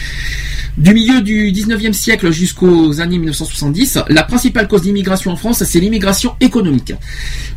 Du 0.76 0.92
milieu 0.92 1.22
du 1.22 1.52
19e 1.52 1.92
siècle 1.92 2.32
jusqu'aux 2.32 3.00
années 3.00 3.18
1970, 3.18 4.00
la 4.08 4.24
principale 4.24 4.66
cause 4.66 4.82
d'immigration 4.82 5.30
en 5.30 5.36
France, 5.36 5.62
c'est 5.62 5.78
l'immigration 5.78 6.34
économique, 6.40 6.92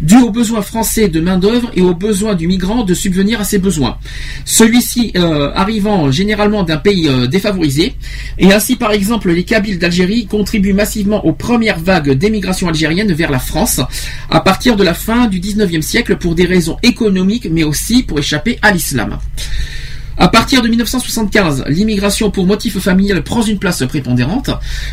due 0.02 0.22
aux 0.22 0.30
besoins 0.30 0.62
français 0.62 1.08
de 1.08 1.20
main-d'œuvre 1.20 1.72
et 1.76 1.82
aux 1.82 1.96
besoins 1.96 2.36
du 2.36 2.48
migrant 2.48 2.84
de 2.84 2.94
subvenir 2.94 3.42
à 3.42 3.44
ses 3.44 3.58
besoins. 3.58 3.98
Celui-ci 4.46 5.14
euh, 5.18 5.52
arrivant 5.56 6.12
généralement 6.12 6.62
d'un 6.62 6.78
pays 6.78 7.08
euh, 7.08 7.26
défavorisé, 7.26 7.96
et 8.38 8.54
ainsi 8.54 8.76
par 8.76 8.92
exemple 8.92 9.32
les 9.32 9.44
Kabyles 9.44 9.80
d'Algérie 9.80 10.28
contribuent 10.28 10.74
massivement 10.74 11.26
aux 11.26 11.34
premières 11.34 11.80
vagues 11.80 12.12
d'émigration 12.12 12.68
algérienne 12.68 13.14
vers 13.14 13.32
la 13.32 13.40
France 13.40 13.82
à 14.30 14.42
partir 14.42 14.76
de 14.76 14.84
la 14.84 14.94
fin 14.94 15.26
du 15.26 15.40
19e 15.40 15.82
siècle 15.82 16.18
pour 16.18 16.36
des 16.36 16.46
raisons 16.46 16.78
économiques 16.84 17.48
mais 17.52 17.64
aussi 17.64 18.04
pour 18.04 18.20
échapper 18.20 18.60
à 18.62 18.72
l'islam. 18.72 19.18
À 20.20 20.30
partir 20.30 20.64
de 20.64 20.68
1975, 20.68 21.66
l'immigration 21.68 22.32
pour 22.32 22.48
motif 22.48 22.80
familial 22.80 23.22
prend 23.24 23.44
une 23.44 23.60
place 23.60 23.84
prépondérante. 23.88 24.50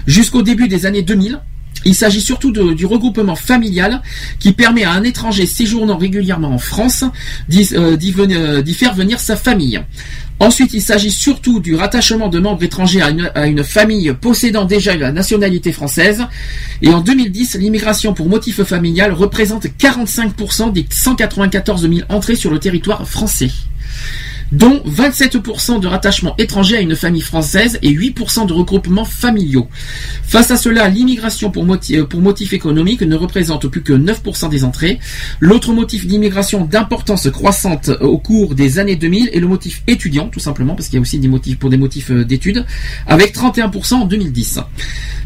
Jusqu'au 0.07 0.43
début 0.43 0.69
des 0.69 0.85
années 0.85 1.01
2000, 1.01 1.41
il 1.87 1.95
s'agit 1.95 2.21
surtout 2.21 2.51
du 2.51 2.87
regroupement 2.87 3.35
familial 3.35 4.03
qui 4.39 4.53
permet 4.53 4.85
à 4.85 4.93
un 4.93 5.03
étranger 5.03 5.47
séjournant 5.47 5.97
régulièrement 5.97 6.51
en 6.51 6.59
France 6.59 7.05
d'y 7.49 7.75
euh, 7.75 7.97
euh, 7.97 8.63
d'y 8.63 8.75
faire 8.75 8.95
venir 8.95 9.19
sa 9.19 9.37
famille. 9.37 9.81
Ensuite, 10.41 10.75
il 10.75 10.83
s'agit 10.83 11.11
surtout 11.11 11.61
du 11.61 11.75
rattachement 11.75 12.29
de 12.29 12.39
membres 12.39 12.63
étrangers 12.63 13.01
à 13.01 13.11
une, 13.11 13.31
à 13.35 13.47
une 13.47 13.65
famille 13.65 14.13
possédant 14.21 14.65
déjà 14.65 14.95
la 14.97 15.13
nationalité 15.13 15.73
française. 15.73 16.25
Et 16.83 16.89
en 16.89 17.01
2010, 17.01 17.57
l'immigration 17.57 18.13
pour 18.15 18.29
motif 18.29 18.63
familial 18.63 19.13
représente 19.13 19.67
45% 19.67 20.73
des 20.73 20.87
194 20.91 21.83
000 21.83 21.95
entrées 22.09 22.37
sur 22.37 22.51
le 22.51 22.59
territoire 22.59 23.09
français 23.09 23.51
dont 24.55 24.83
27% 24.87 25.81
de 25.81 25.87
rattachement 25.87 26.35
étranger 26.39 26.77
à 26.77 26.81
une 26.81 26.95
famille 26.97 27.21
française 27.21 27.79
et 27.83 27.91
8% 27.91 28.47
de 28.47 28.53
regroupements 28.53 29.05
familiaux. 29.05 29.69
Face 30.23 30.51
à 30.51 30.57
cela, 30.57 30.89
l'immigration 30.89 31.51
pour, 31.51 31.65
moti- 31.65 31.99
euh, 31.99 32.05
pour 32.05 32.21
motif 32.21 32.53
économique 32.53 33.03
ne 33.03 33.17
représente 33.17 33.67
plus 33.69 33.83
que 33.83 33.93
9% 33.93 34.49
des 34.49 34.65
entrées. 34.65 34.99
L'autre 35.41 35.73
motif 35.73 36.07
d'immigration 36.07 36.65
d'importance 36.65 37.29
croissante 37.31 37.89
euh, 37.89 37.99
au 38.07 38.19
cours 38.19 38.55
des 38.55 38.79
années 38.79 38.97
2000 38.97 39.31
est 39.33 39.41
le 39.41 39.49
motif 39.49 39.83
étudiant, 39.89 40.29
tout 40.29 40.41
simplement, 40.41 40.75
parce 40.75 40.89
qu'il 40.89 40.97
y 40.97 40.99
a 40.99 41.03
aussi 41.03 41.19
des 41.19 41.29
motifs 41.29 41.59
pour 41.59 41.71
des 41.71 41.77
motifs 41.77 42.11
euh, 42.13 42.25
d'études, 42.25 42.65
avec 43.07 43.35
31% 43.35 43.95
en 43.95 44.05
2010. 44.07 44.61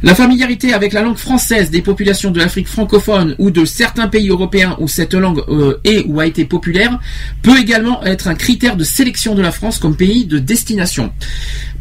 La 0.02 0.15
familiarité 0.15 0.73
avec 0.73 0.92
la 0.92 1.02
langue 1.02 1.16
française 1.16 1.70
des 1.70 1.82
populations 1.82 2.31
de 2.31 2.39
l'Afrique 2.39 2.68
francophone 2.68 3.34
ou 3.39 3.50
de 3.50 3.65
certains 3.65 4.08
pays 4.08 4.28
européens 4.28 4.76
où 4.81 4.86
cette 4.89 5.12
langue 5.15 5.42
est 5.84 6.05
ou 6.07 6.20
a 6.20 6.26
été 6.26 6.44
populaire 6.44 7.00
peut 7.42 7.58
également 7.58 8.05
être 8.05 8.28
un 8.28 8.34
critère 8.36 8.76
de 8.76 8.84
sélection 8.84 9.17
de 9.18 9.42
la 9.42 9.50
France 9.50 9.78
comme 9.78 9.97
pays 9.97 10.26
de 10.26 10.38
destination. 10.38 11.10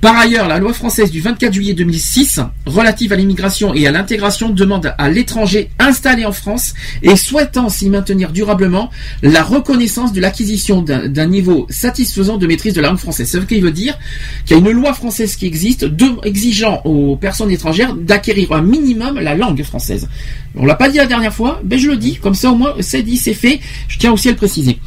Par 0.01 0.17
ailleurs, 0.17 0.47
la 0.47 0.57
loi 0.57 0.73
française 0.73 1.11
du 1.11 1.21
24 1.21 1.53
juillet 1.53 1.73
2006 1.73 2.39
relative 2.65 3.13
à 3.13 3.15
l'immigration 3.15 3.73
et 3.75 3.87
à 3.87 3.91
l'intégration 3.91 4.49
demande 4.49 4.93
à 4.97 5.09
l'étranger 5.09 5.69
installé 5.77 6.25
en 6.25 6.31
France 6.31 6.73
et 7.03 7.15
souhaitant 7.15 7.69
s'y 7.69 7.89
maintenir 7.89 8.31
durablement 8.31 8.89
la 9.21 9.43
reconnaissance 9.43 10.13
de 10.13 10.21
l'acquisition 10.21 10.81
d'un 10.81 11.25
niveau 11.27 11.67
satisfaisant 11.69 12.37
de 12.37 12.47
maîtrise 12.47 12.73
de 12.73 12.81
la 12.81 12.89
langue 12.89 12.97
française. 12.97 13.29
Ce 13.29 13.37
qui 13.37 13.59
veut 13.59 13.71
dire 13.71 13.97
qu'il 14.45 14.57
y 14.57 14.59
a 14.59 14.69
une 14.69 14.71
loi 14.71 14.93
française 14.93 15.35
qui 15.35 15.45
existe 15.45 15.85
exigeant 16.23 16.81
aux 16.85 17.15
personnes 17.15 17.51
étrangères 17.51 17.93
d'acquérir 17.93 18.51
un 18.51 18.61
minimum 18.61 19.19
la 19.19 19.35
langue 19.35 19.63
française. 19.63 20.07
On 20.55 20.65
l'a 20.65 20.75
pas 20.75 20.89
dit 20.89 20.97
la 20.97 21.05
dernière 21.05 21.33
fois, 21.33 21.61
mais 21.63 21.77
je 21.77 21.89
le 21.89 21.97
dis, 21.97 22.17
comme 22.17 22.35
ça 22.35 22.51
au 22.51 22.55
moins 22.55 22.73
c'est 22.79 23.03
dit, 23.03 23.17
c'est 23.17 23.35
fait. 23.35 23.59
Je 23.87 23.99
tiens 23.99 24.11
aussi 24.11 24.27
à 24.27 24.31
le 24.31 24.37
préciser. 24.37 24.79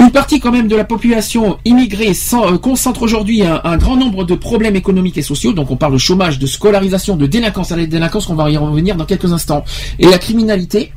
Une 0.00 0.12
partie 0.12 0.40
quand 0.40 0.50
même 0.50 0.66
de 0.66 0.76
la 0.76 0.84
population 0.84 1.58
immigrée 1.66 2.12
euh, 2.32 2.56
concentre 2.56 3.02
aujourd'hui 3.02 3.42
un, 3.42 3.76
grand 3.76 3.96
nombre 3.96 4.24
de 4.24 4.34
problèmes 4.34 4.74
économiques 4.74 5.18
et 5.18 5.22
sociaux. 5.22 5.52
Donc 5.52 5.70
on 5.70 5.76
parle 5.76 5.92
de 5.92 5.98
chômage, 5.98 6.38
de 6.38 6.46
scolarisation, 6.46 7.16
de 7.16 7.26
délinquance, 7.26 7.70
à 7.70 7.76
la 7.76 7.84
délinquance, 7.84 8.30
on 8.30 8.34
va 8.34 8.50
y 8.50 8.56
revenir 8.56 8.96
dans 8.96 9.04
quelques 9.04 9.30
instants. 9.30 9.62
Et 9.98 10.06
la 10.06 10.16
criminalité. 10.16 10.92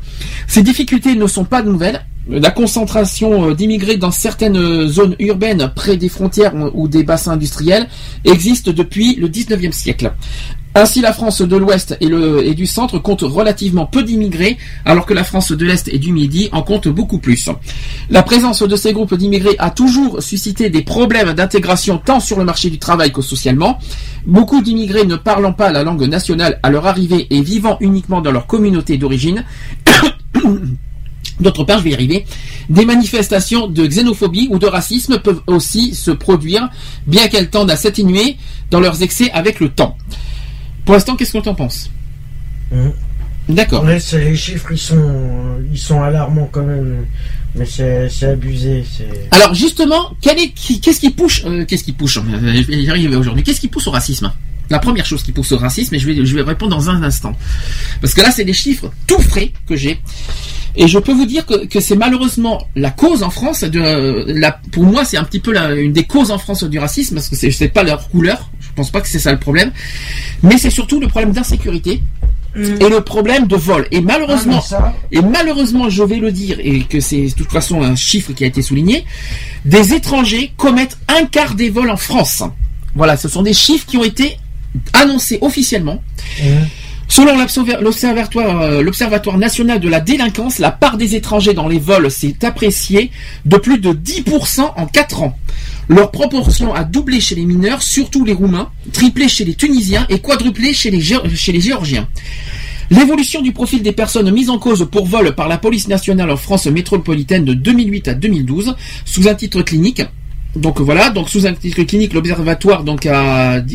Ces 0.47 0.63
difficultés 0.63 1.15
ne 1.15 1.27
sont 1.27 1.43
pas 1.43 1.63
nouvelles. 1.63 2.05
La 2.29 2.49
concentration 2.49 3.49
euh, 3.49 3.53
d'immigrés 3.53 3.97
dans 3.97 4.11
certaines 4.11 4.55
euh, 4.55 4.87
zones 4.87 5.17
urbaines 5.19 5.69
près 5.75 5.97
des 5.97 6.07
frontières 6.07 6.53
ou 6.73 6.87
des 6.87 7.03
bassins 7.03 7.33
industriels 7.33 7.89
existe 8.23 8.69
depuis 8.69 9.15
le 9.15 9.27
19e 9.27 9.73
siècle. 9.73 10.13
Ainsi, 10.75 11.01
la 11.01 11.13
France 11.13 11.41
de 11.41 11.55
l'Ouest 11.55 11.95
et, 12.01 12.53
du 12.55 12.65
Centre 12.65 12.97
compte 12.97 13.21
relativement 13.21 13.85
peu 13.85 14.01
d'immigrés, 14.01 14.57
alors 14.85 15.05
que 15.05 15.13
la 15.13 15.23
France 15.23 15.51
de 15.51 15.65
l'Est 15.65 15.87
et 15.87 15.99
du 15.99 16.11
Midi 16.11 16.49
en 16.51 16.63
compte 16.63 16.87
beaucoup 16.87 17.19
plus. 17.19 17.47
La 18.09 18.23
présence 18.23 18.63
de 18.63 18.75
ces 18.75 18.91
groupes 18.91 19.13
d'immigrés 19.13 19.55
a 19.59 19.69
toujours 19.69 20.23
suscité 20.23 20.71
des 20.71 20.81
problèmes 20.81 21.33
d'intégration 21.33 22.01
tant 22.03 22.19
sur 22.19 22.39
le 22.39 22.45
marché 22.45 22.71
du 22.71 22.79
travail 22.79 23.11
que 23.11 23.21
socialement. 23.21 23.77
Beaucoup 24.25 24.61
d'immigrés 24.61 25.05
ne 25.05 25.15
parlant 25.15 25.53
pas 25.53 25.71
la 25.71 25.83
langue 25.83 26.07
nationale 26.07 26.59
à 26.63 26.71
leur 26.71 26.87
arrivée 26.87 27.27
et 27.29 27.41
vivant 27.41 27.77
uniquement 27.79 28.21
dans 28.21 28.31
leur 28.31 28.47
communauté 28.47 28.97
d'origine. 28.97 29.45
D'autre 31.39 31.63
part, 31.65 31.79
je 31.79 31.83
vais 31.83 31.89
y 31.91 31.93
arriver, 31.93 32.25
des 32.69 32.85
manifestations 32.85 33.67
de 33.67 33.85
xénophobie 33.85 34.47
ou 34.51 34.59
de 34.59 34.67
racisme 34.67 35.19
peuvent 35.19 35.41
aussi 35.47 35.93
se 35.93 36.11
produire, 36.11 36.69
bien 37.05 37.27
qu'elles 37.27 37.49
tendent 37.49 37.71
à 37.71 37.75
s'atténuer 37.75 38.37
dans 38.71 38.79
leurs 38.79 39.03
excès 39.03 39.29
avec 39.31 39.59
le 39.59 39.69
temps. 39.69 39.97
Pour 40.85 40.93
l'instant, 40.95 41.15
qu'est-ce 41.15 41.33
que 41.33 41.37
tu 41.39 41.49
en 41.49 41.55
penses 41.55 41.89
D'accord. 43.49 43.83
Ouais, 43.83 43.99
c'est- 43.99 44.23
les 44.23 44.35
chiffres, 44.37 44.71
ils 44.71 44.77
sont, 44.77 45.57
ils 45.71 45.77
sont 45.77 46.01
alarmants 46.01 46.49
quand 46.51 46.63
même. 46.63 47.05
Mais 47.55 47.65
c'est 47.65 48.09
abusé. 48.23 48.83
Alors 49.31 49.53
justement, 49.53 50.11
qui- 50.21 50.79
qu'est-ce 50.81 50.99
qui 50.99 51.11
pousse, 51.11 51.43
euh, 51.45 51.65
qu'est-ce 51.65 51.83
qui 51.83 51.91
pousse, 51.91 52.17
euh, 52.17 52.89
arriver 52.89 53.15
aujourd'hui, 53.15 53.43
qu'est-ce 53.43 53.59
qui 53.61 53.67
pousse 53.67 53.85
au 53.87 53.91
racisme? 53.91 54.31
La 54.69 54.79
première 54.79 55.05
chose 55.05 55.21
qui 55.23 55.33
pousse 55.33 55.51
au 55.51 55.57
racisme, 55.57 55.93
et 55.93 55.99
je 55.99 56.07
vais, 56.07 56.25
je 56.25 56.35
vais 56.35 56.41
répondre 56.41 56.75
dans 56.75 56.89
un 56.89 57.03
instant. 57.03 57.35
Parce 58.01 58.13
que 58.13 58.21
là, 58.21 58.31
c'est 58.31 58.45
des 58.45 58.53
chiffres 58.53 58.91
tout 59.05 59.19
frais 59.19 59.51
que 59.67 59.75
j'ai. 59.75 59.99
Et 60.75 60.87
je 60.87 60.97
peux 60.97 61.11
vous 61.13 61.27
dire 61.27 61.45
que, 61.45 61.65
que 61.67 61.79
c'est 61.79 61.95
malheureusement 61.97 62.65
la 62.75 62.89
cause 62.89 63.21
en 63.21 63.29
France 63.29 63.63
de 63.63 64.23
la, 64.27 64.53
pour 64.71 64.85
moi 64.85 65.05
c'est 65.05 65.17
un 65.17 65.23
petit 65.23 65.39
peu 65.39 65.53
la, 65.53 65.75
une 65.75 65.93
des 65.93 66.05
causes 66.05 66.31
en 66.31 66.39
France 66.39 66.63
du 66.63 66.79
racisme 66.79 67.13
parce 67.15 67.29
que 67.29 67.35
c'est 67.35 67.67
pas 67.67 67.83
leur 67.83 68.09
couleur, 68.09 68.49
pense 68.75 68.91
pas 68.91 69.01
que 69.01 69.07
c'est 69.07 69.19
ça 69.19 69.31
le 69.31 69.39
problème, 69.39 69.71
mais 70.41 70.57
c'est 70.57 70.69
surtout 70.69 70.99
le 70.99 71.07
problème 71.07 71.31
d'insécurité 71.33 72.01
et 72.55 72.87
le 72.89 73.01
problème 73.01 73.47
de 73.47 73.55
vol. 73.55 73.87
Et 73.91 73.99
malheureusement, 74.01 74.59
Ah, 74.59 74.63
mais 74.63 74.67
ça- 74.69 74.93
et 75.11 75.21
malheureusement, 75.21 75.89
je 75.89 76.03
vais 76.03 76.17
le 76.17 76.31
dire 76.31 76.57
et 76.63 76.81
que 76.81 76.99
c'est 76.99 77.25
de 77.27 77.33
toute 77.33 77.51
façon 77.51 77.81
un 77.81 77.95
chiffre 77.95 78.31
qui 78.33 78.43
a 78.43 78.47
été 78.47 78.61
souligné, 78.61 79.05
des 79.65 79.93
étrangers 79.93 80.51
commettent 80.55 80.97
un 81.07 81.25
quart 81.25 81.55
des 81.55 81.69
vols 81.71 81.89
en 81.89 81.97
France. 81.97 82.43
Voilà, 82.95 83.17
ce 83.17 83.27
sont 83.27 83.41
des 83.41 83.53
chiffres 83.53 83.87
qui 83.87 83.97
ont 83.97 84.03
été 84.03 84.37
annoncés 84.93 85.39
officiellement. 85.41 86.03
Selon 87.07 87.37
euh, 87.37 88.81
l'Observatoire 88.81 89.37
national 89.37 89.79
de 89.79 89.89
la 89.89 89.99
délinquance, 89.99 90.59
la 90.59 90.71
part 90.71 90.97
des 90.97 91.15
étrangers 91.15 91.53
dans 91.53 91.67
les 91.67 91.79
vols 91.79 92.09
s'est 92.09 92.43
appréciée 92.43 93.11
de 93.45 93.57
plus 93.57 93.77
de 93.79 93.91
10% 93.93 94.73
en 94.77 94.85
4 94.87 95.21
ans. 95.23 95.37
Leur 95.89 96.11
proportion 96.11 96.73
a 96.73 96.83
doublé 96.83 97.19
chez 97.19 97.35
les 97.35 97.45
mineurs, 97.45 97.81
surtout 97.81 98.23
les 98.23 98.33
Roumains, 98.33 98.69
triplé 98.93 99.27
chez 99.27 99.43
les 99.43 99.53
Tunisiens 99.53 100.05
et 100.09 100.19
quadruplé 100.19 100.73
chez 100.73 100.91
les, 100.91 101.01
Géorgiens. 101.01 102.07
L'évolution 102.89 103.41
du 103.41 103.51
profil 103.51 103.81
des 103.81 103.91
personnes 103.91 104.31
mises 104.31 104.49
en 104.49 104.59
cause 104.59 104.87
pour 104.89 105.05
vol 105.05 105.35
par 105.35 105.47
la 105.47 105.57
police 105.57 105.87
nationale 105.87 106.29
en 106.31 106.37
France 106.37 106.67
métropolitaine 106.67 107.43
de 107.43 107.53
2008 107.53 108.07
à 108.07 108.13
2012, 108.13 108.75
sous 109.05 109.27
un 109.27 109.35
titre 109.35 109.61
clinique, 109.61 110.03
Donc 110.55 110.79
voilà, 110.81 111.09
donc 111.09 111.29
sous 111.29 111.47
un 111.47 111.53
titre 111.53 111.81
clinique, 111.81 112.13
l'observatoire 112.13 112.83
donc 112.83 113.07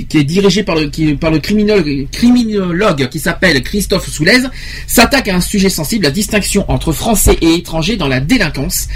qui 0.08 0.18
est 0.18 0.24
dirigé 0.24 0.62
par 0.62 0.76
le 0.76 0.88
qui- 0.88 1.14
par 1.14 1.32
le 1.32 1.40
criminologue, 1.40 3.08
qui 3.08 3.18
s'appelle 3.18 3.60
Christophe 3.64 4.08
Soulez 4.08 4.42
s'attaque 4.86 5.26
à 5.26 5.34
un 5.34 5.40
sujet 5.40 5.70
sensible, 5.70 6.04
la 6.04 6.12
distinction 6.12 6.64
entre 6.70 6.92
français 6.92 7.36
et 7.40 7.54
étrangers 7.54 7.96
dans 7.96 8.06
la 8.06 8.20
délinquance, 8.20 8.86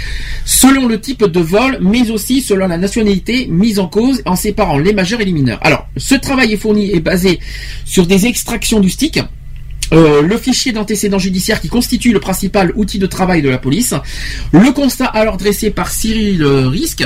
selon 0.45 0.87
le 0.87 1.01
type 1.01 1.25
de 1.25 1.39
vol, 1.41 1.77
mais 1.81 2.09
aussi 2.09 2.41
selon 2.41 2.67
la 2.67 2.77
nationalité 2.77 3.47
mise 3.49 3.79
en 3.79 3.87
cause, 3.87 4.21
en 4.25 4.37
séparant 4.37 4.77
les 4.77 4.93
majeurs 4.93 5.19
et 5.19 5.25
les 5.25 5.33
mineurs. 5.33 5.59
Alors, 5.61 5.85
ce 5.97 6.15
travail 6.15 6.53
est 6.53 6.57
fourni 6.57 6.89
est 6.91 7.01
basé 7.01 7.39
sur 7.83 8.07
des 8.07 8.27
extractions 8.27 8.79
du 8.79 8.89
stick. 8.89 9.19
Euh, 9.93 10.21
le 10.21 10.37
fichier 10.37 10.71
d'antécédents 10.71 11.19
judiciaires 11.19 11.61
qui 11.61 11.69
constitue 11.69 12.11
le 12.11 12.19
principal 12.19 12.71
outil 12.75 12.99
de 12.99 13.05
travail 13.05 13.41
de 13.41 13.49
la 13.49 13.57
police, 13.57 13.93
le 14.51 14.71
constat 14.71 15.05
alors 15.05 15.37
dressé 15.37 15.69
par 15.69 15.89
Cyril 15.89 16.43
Risque, 16.43 17.03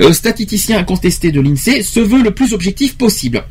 euh, 0.00 0.12
statisticien 0.12 0.78
incontesté 0.78 1.30
de 1.30 1.40
l'INSEE, 1.40 1.82
se 1.82 2.00
veut 2.00 2.22
le 2.22 2.32
plus 2.32 2.52
objectif 2.52 2.96
possible. 2.96 3.44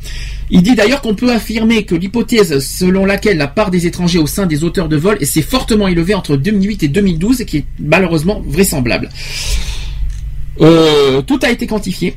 Il 0.50 0.62
dit 0.62 0.74
d'ailleurs 0.74 1.00
qu'on 1.00 1.14
peut 1.14 1.32
affirmer 1.32 1.84
que 1.84 1.94
l'hypothèse 1.94 2.58
selon 2.58 3.06
laquelle 3.06 3.38
la 3.38 3.48
part 3.48 3.70
des 3.70 3.86
étrangers 3.86 4.18
au 4.18 4.26
sein 4.26 4.46
des 4.46 4.64
auteurs 4.64 4.88
de 4.88 4.96
vol 4.96 5.24
s'est 5.24 5.42
fortement 5.42 5.88
élevée 5.88 6.14
entre 6.14 6.36
2008 6.36 6.82
et 6.82 6.88
2012, 6.88 7.44
qui 7.44 7.58
est 7.58 7.64
malheureusement 7.78 8.42
vraisemblable. 8.46 9.08
Euh, 10.60 11.22
tout 11.22 11.40
a 11.42 11.50
été 11.50 11.66
quantifié. 11.66 12.16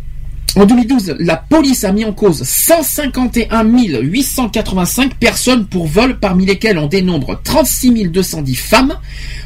En 0.58 0.66
2012, 0.66 1.18
la 1.20 1.36
police 1.36 1.84
a 1.84 1.92
mis 1.92 2.04
en 2.04 2.14
cause 2.14 2.42
151 2.42 3.64
885 4.02 5.14
personnes 5.20 5.68
pour 5.68 5.86
vol, 5.86 6.18
parmi 6.20 6.48
lesquelles 6.48 6.80
on 6.80 6.88
dénombre 6.88 7.40
36 7.44 8.08
210 8.10 8.56
femmes, 8.56 8.96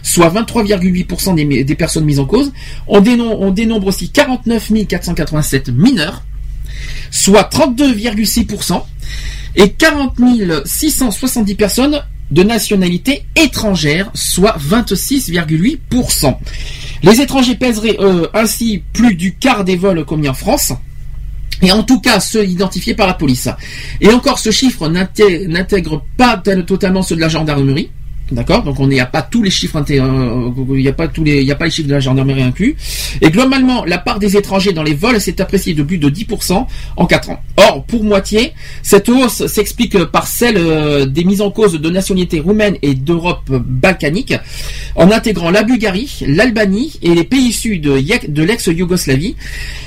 soit 0.03 0.29
23,8% 0.29 1.65
des, 1.65 1.75
personnes 1.75 2.05
mises 2.05 2.21
en 2.21 2.25
cause. 2.25 2.53
On 2.87 3.01
dénombre, 3.01 3.41
on 3.41 3.51
dénombre 3.51 3.87
aussi 3.87 4.07
49 4.09 4.71
487 4.87 5.71
mineurs, 5.71 6.23
soit 7.09 7.49
32,6%, 7.51 8.81
et 9.57 9.73
40 9.73 10.13
670 10.63 11.55
personnes 11.55 12.01
de 12.31 12.43
nationalité 12.43 13.25
étrangère, 13.35 14.11
soit 14.13 14.55
26,8%. 14.57 16.37
Les 17.03 17.19
étrangers 17.19 17.55
pèseraient 17.55 17.97
euh, 17.99 18.27
ainsi 18.33 18.81
plus 18.93 19.15
du 19.15 19.33
quart 19.35 19.65
des 19.65 19.75
vols 19.75 20.05
commis 20.05 20.29
en 20.29 20.33
France. 20.33 20.71
Et 21.61 21.71
en 21.71 21.83
tout 21.83 21.99
cas, 22.01 22.19
ceux 22.19 22.45
identifiés 22.45 22.95
par 22.95 23.07
la 23.07 23.13
police. 23.13 23.49
Et 23.99 24.09
encore, 24.09 24.39
ce 24.39 24.51
chiffre 24.51 24.87
n'intègre 24.89 26.03
pas 26.17 26.37
totalement 26.37 27.03
ceux 27.03 27.15
de 27.15 27.21
la 27.21 27.29
gendarmerie. 27.29 27.91
D'accord 28.31 28.63
Donc 28.63 28.79
on 28.79 28.87
n'y 28.87 28.99
a 28.99 29.05
pas 29.05 29.21
tous 29.21 29.43
les 29.43 29.49
chiffres, 29.49 29.83
euh, 29.89 30.49
il 30.69 30.81
n'y 30.81 30.87
a 30.87 30.93
pas 30.93 31.09
tous 31.09 31.23
les, 31.23 31.43
il 31.43 31.51
a 31.51 31.55
pas 31.55 31.65
les 31.65 31.71
chiffres 31.71 31.89
de 31.89 31.93
la 31.93 31.99
gendarmerie 31.99 32.43
inclus. 32.43 32.77
Et 33.21 33.29
globalement, 33.29 33.83
la 33.83 33.97
part 33.97 34.19
des 34.19 34.37
étrangers 34.37 34.71
dans 34.71 34.83
les 34.83 34.93
vols 34.93 35.19
s'est 35.19 35.41
appréciée 35.41 35.73
de 35.73 35.83
plus 35.83 35.97
de 35.97 36.09
10% 36.09 36.65
en 36.95 37.05
4 37.05 37.29
ans. 37.31 37.41
Or, 37.57 37.83
pour 37.83 38.03
moitié, 38.03 38.53
cette 38.83 39.09
hausse 39.09 39.45
s'explique 39.47 39.97
par 40.05 40.27
celle 40.27 40.57
euh, 40.57 41.05
des 41.05 41.25
mises 41.25 41.41
en 41.41 41.51
cause 41.51 41.73
de 41.73 41.89
nationalités 41.89 42.39
roumaines 42.39 42.77
et 42.81 42.93
d'Europe 42.93 43.49
balkanique, 43.49 44.33
en 44.95 45.11
intégrant 45.11 45.51
la 45.51 45.63
Bulgarie, 45.63 46.19
l'Albanie 46.25 46.93
et 47.01 47.13
les 47.13 47.25
pays 47.25 47.49
issus 47.49 47.79
de 47.79 48.43
l'ex-Yougoslavie. 48.43 49.35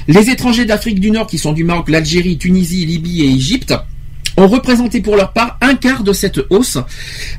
Les 0.06 0.28
étrangers 0.28 0.66
d'Afrique 0.66 1.00
du 1.00 1.10
Nord, 1.10 1.26
qui 1.26 1.38
sont 1.38 1.52
du 1.52 1.64
Maroc, 1.64 1.88
l'Algérie, 1.88 2.36
Tunisie, 2.36 2.84
Libye 2.84 3.22
et 3.22 3.30
Égypte, 3.30 3.74
ont 4.36 4.48
représenté 4.48 5.00
pour 5.00 5.16
leur 5.16 5.32
part 5.32 5.58
un 5.60 5.74
quart 5.74 6.02
de 6.02 6.12
cette 6.12 6.40
hausse. 6.50 6.78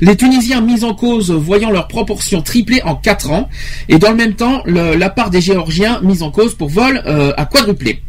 Les 0.01 0.15
Tunisiens 0.15 0.61
mis 0.61 0.83
en 0.83 0.93
cause 0.93 1.32
voyant 1.32 1.72
leur 1.72 1.88
proportion 1.88 2.41
tripler 2.41 2.82
en 2.83 2.95
4 2.95 3.32
ans, 3.32 3.49
et 3.90 3.99
dans 3.99 4.11
le 4.11 4.17
même 4.17 4.35
temps, 4.35 4.64
la 4.65 5.09
part 5.09 5.30
des 5.30 5.41
Géorgiens 5.41 5.99
mis 6.01 6.22
en 6.22 6.32
cause 6.32 6.56
pour 6.56 6.69
vol 6.69 7.01
euh, 7.06 7.33
a 7.38 7.45
quadruplé. 7.45 8.01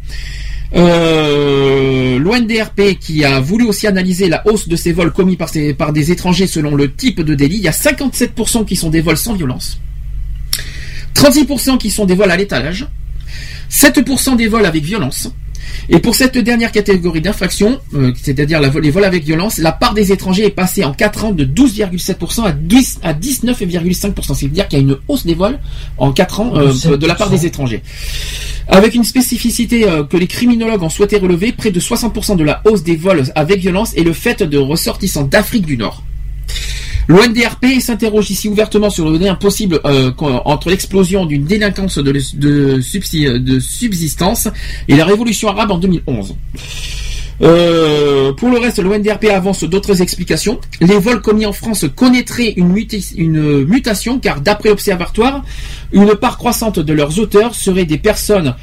Euh, 0.74 2.18
L'ONDRP 2.18 2.98
qui 2.98 3.24
a 3.24 3.40
voulu 3.40 3.66
aussi 3.66 3.86
analyser 3.86 4.28
la 4.28 4.46
hausse 4.46 4.68
de 4.68 4.74
ces 4.76 4.92
vols 4.92 5.12
commis 5.12 5.36
par, 5.36 5.50
par 5.78 5.92
des 5.92 6.10
étrangers 6.10 6.46
selon 6.46 6.74
le 6.74 6.92
type 6.92 7.20
de 7.20 7.34
délit, 7.34 7.56
il 7.56 7.62
y 7.62 7.68
a 7.68 7.72
57% 7.72 8.64
qui 8.64 8.74
sont 8.74 8.90
des 8.90 9.00
vols 9.00 9.16
sans 9.16 9.34
violence, 9.34 9.78
36% 11.14 11.78
qui 11.78 11.90
sont 11.90 12.04
des 12.04 12.14
vols 12.14 12.30
à 12.30 12.36
l'étalage, 12.36 12.86
7% 13.70 14.36
des 14.36 14.48
vols 14.48 14.66
avec 14.66 14.82
violence, 14.82 15.30
et 15.88 16.00
pour 16.00 16.14
cette 16.14 16.36
dernière 16.36 16.72
catégorie 16.72 17.20
d'infractions, 17.20 17.78
euh, 17.94 18.12
c'est-à-dire 18.20 18.60
les 18.60 18.90
vols 18.90 19.04
avec 19.04 19.24
violence, 19.24 19.58
la 19.58 19.72
part 19.72 19.94
des 19.94 20.12
étrangers 20.12 20.46
est 20.46 20.50
passée 20.50 20.84
en 20.84 20.92
4 20.92 21.26
ans 21.26 21.32
de 21.32 21.44
12,7% 21.44 22.44
à, 22.44 22.52
10 22.52 23.00
à 23.02 23.14
19,5%. 23.14 24.34
C'est-à-dire 24.34 24.68
qu'il 24.68 24.78
y 24.78 24.82
a 24.82 24.84
une 24.84 24.96
hausse 25.08 25.24
des 25.24 25.34
vols 25.34 25.58
en 25.98 26.12
4 26.12 26.40
ans 26.40 26.52
euh, 26.56 26.96
De 26.96 27.06
la 27.06 27.14
part 27.14 27.28
7%. 27.28 27.30
des 27.30 27.46
étrangers. 27.46 27.82
Avec 28.68 28.94
une 28.94 29.04
spécificité 29.04 29.88
euh, 29.88 30.02
que 30.02 30.16
les 30.16 30.26
criminologues 30.26 30.82
ont 30.82 30.90
souhaité 30.90 31.18
relever, 31.18 31.52
près 31.52 31.70
de 31.70 31.78
60% 31.78 32.36
de 32.36 32.44
la 32.44 32.62
hausse 32.64 32.82
des 32.82 32.96
vols 32.96 33.24
avec 33.34 33.60
violence 33.60 33.94
est 33.96 34.02
le 34.02 34.12
fait 34.12 34.42
de 34.42 34.58
ressortissants 34.58 35.24
d'Afrique 35.24 35.66
du 35.66 35.76
Nord. 35.76 36.02
L'ONDRP 37.08 37.80
s'interroge 37.80 38.30
ici 38.30 38.48
ouvertement 38.48 38.90
sur 38.90 39.08
le 39.08 39.16
lien 39.16 39.34
possible 39.36 39.80
euh, 39.84 40.10
entre 40.18 40.70
l'explosion 40.70 41.24
d'une 41.24 41.44
délinquance 41.44 41.98
de, 41.98 42.12
de 42.12 42.80
subsi- 42.80 43.38
de 43.38 43.60
subsistance 43.60 44.48
et 44.88 44.96
la 44.96 45.04
révolution 45.04 45.48
arabe 45.48 45.70
en 45.70 45.78
2011. 45.78 46.34
Euh, 47.42 48.32
pour 48.32 48.48
le 48.50 48.58
reste, 48.58 48.78
l'ONDRP 48.78 49.26
avance 49.26 49.62
d'autres 49.64 50.02
explications. 50.02 50.58
Les 50.80 50.98
vols 50.98 51.20
commis 51.20 51.46
en 51.46 51.52
France 51.52 51.84
connaîtraient 51.94 52.54
une, 52.56 52.72
mutation 53.64 54.18
car 54.18 54.40
d'après 54.40 54.70
l'Observatoire, 54.70 55.44
une 55.92 56.14
part 56.14 56.38
croissante 56.38 56.78
de 56.78 56.92
leurs 56.92 57.18
auteurs 57.18 57.54
seraient 57.54 57.84
des 57.84 57.98
personnes 57.98 58.54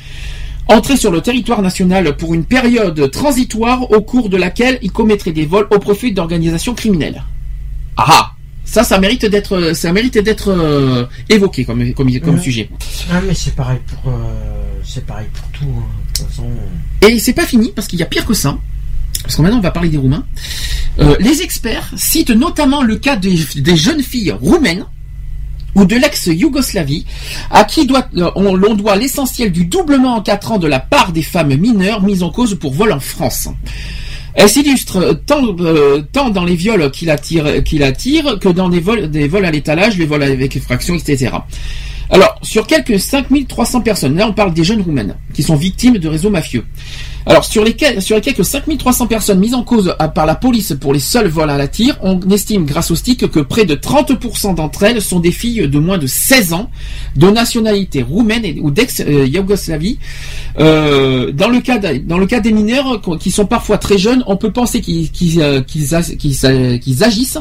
entrées 0.68 0.98
sur 0.98 1.12
le 1.12 1.22
territoire 1.22 1.62
national 1.62 2.18
pour 2.18 2.34
une 2.34 2.46
période 2.46 3.12
transitoire 3.12 3.92
au 3.92 4.02
cours 4.02 4.30
de 4.30 4.38
laquelle 4.38 4.80
ils 4.82 4.92
commettraient 4.92 5.34
des 5.34 5.46
vols 5.46 5.68
au 5.72 5.80
profit 5.80 6.12
d'organisations 6.12 6.74
criminelles. 6.74 7.24
Ah 7.98 8.06
ah 8.08 8.30
ça, 8.66 8.84
ça 8.84 8.98
mérite 9.00 9.26
d'être, 9.26 9.74
ça 9.76 9.92
mérite 9.92 10.18
d'être 10.18 10.48
euh, 10.50 11.06
évoqué 11.30 11.64
comme, 11.66 11.94
comme, 11.94 12.20
comme 12.22 12.36
Ouais. 12.36 12.42
sujet. 12.42 12.70
Ah, 13.12 13.22
mais 13.28 13.34
c'est 13.36 13.54
pareil 13.56 13.78
pour, 13.86 14.12
euh, 14.12 14.80
c'est 14.84 15.06
pareil 15.06 15.28
pour 15.34 15.48
tout. 15.50 15.66
hein. 15.78 15.84
De 16.14 16.18
toute 16.20 16.28
façon, 16.30 16.48
Et 17.02 17.20
c'est 17.20 17.34
pas 17.34 17.46
fini 17.46 17.72
parce 17.76 17.88
qu'il 17.88 18.00
y 18.00 18.04
a 18.04 18.08
pire 18.08 18.26
que 18.26 18.34
ça. 18.34 18.58
Parce 19.22 19.36
que 19.36 19.42
maintenant 19.44 19.58
on 19.60 19.62
va 19.62 19.70
parler 19.72 19.90
des 19.90 19.98
Roumains. 19.98 20.26
Euh, 21.00 21.16
les 21.20 21.42
experts 21.44 21.92
citent 21.96 22.32
notamment 22.32 22.82
le 22.84 22.96
cas 22.98 23.16
des, 23.16 23.38
des 23.58 23.76
jeunes 23.76 24.02
filles 24.02 24.32
roumaines 24.32 24.86
ou 25.76 25.86
de 25.86 25.96
l'ex-Yougoslavie, 25.96 27.06
à 27.50 27.64
qui 27.66 27.86
doit, 27.88 28.08
on, 28.36 28.56
l'on 28.56 28.76
doit 28.76 28.96
l'essentiel 28.96 29.52
du 29.52 29.66
doublement 29.66 30.16
en 30.16 30.22
4 30.22 30.52
ans 30.54 30.58
de 30.60 30.68
la 30.68 30.80
part 30.80 31.12
des 31.12 31.24
femmes 31.24 31.56
mineures 31.56 32.02
mises 32.04 32.22
en 32.24 32.30
cause 32.30 32.56
pour 32.60 32.74
vol 32.74 32.92
en 32.92 33.00
France. 33.00 33.50
Elle 34.36 34.50
s'illustre 34.50 35.22
tant, 35.26 35.56
euh, 35.60 36.02
tant 36.12 36.30
dans 36.30 36.44
les 36.44 36.56
viols 36.56 36.90
qu'il 36.92 37.10
attire 37.12 38.40
que 38.40 38.50
dans 38.50 38.70
des 38.70 38.80
vols, 38.80 39.10
des 39.10 39.28
vols 39.28 39.45
à 39.45 39.52
l'étalage, 39.52 39.98
les 39.98 40.06
vols 40.06 40.24
avec 40.24 40.56
effraction, 40.56 40.95
etc. 40.95 41.32
Alors, 42.10 42.38
sur 42.42 42.68
quelques 42.68 43.00
5300 43.00 43.82
personnes, 43.82 44.16
là 44.18 44.28
on 44.28 44.34
parle 44.34 44.54
des 44.54 44.64
jeunes 44.64 44.82
roumaines, 44.82 45.16
qui 45.34 45.44
sont 45.44 45.56
victimes 45.56 45.98
de 45.98 46.08
réseaux 46.08 46.30
mafieux. 46.30 46.66
Alors, 47.26 47.46
sur 47.46 47.64
les, 47.64 47.76
sur 48.02 48.18
les 48.18 48.22
quelques 48.22 48.44
5300 48.44 49.08
personnes 49.08 49.40
mises 49.40 49.54
en 49.54 49.64
cause 49.64 49.96
par 50.14 50.26
la 50.26 50.36
police 50.36 50.76
pour 50.80 50.94
les 50.94 51.00
seuls 51.00 51.28
vols 51.28 51.50
à 51.50 51.58
la 51.58 51.68
tire, 51.68 51.98
on 52.02 52.20
estime 52.30 52.66
grâce 52.66 52.92
au 52.92 52.96
stick 52.96 53.30
que 53.32 53.40
près 53.40 53.64
de 53.66 53.76
30% 53.76 54.56
d'entre 54.56 54.84
elles 54.84 55.02
sont 55.02 55.20
des 55.20 55.32
filles 55.32 55.68
de 55.68 55.80
moins 55.80 55.98
de 55.98 56.08
16 56.08 56.54
ans, 56.54 56.70
de 57.16 57.30
nationalité 57.30 58.02
roumaine 58.02 58.44
ou 58.62 58.72
d'ex-Yougoslavie. 58.72 60.00
Euh, 60.60 61.32
dans, 61.32 61.48
le 61.48 61.62
cas 61.62 62.40
des 62.40 62.52
mineurs 62.52 63.02
qui 63.20 63.32
sont 63.32 63.46
parfois 63.46 63.78
très 63.78 63.98
jeunes, 63.98 64.24
on 64.28 64.36
peut 64.36 64.52
penser 64.52 64.82
qu'ils 64.82 65.10
euh, 65.42 65.62
euh, 65.62 66.78
qu'ils 66.78 67.04
agissent 67.04 67.40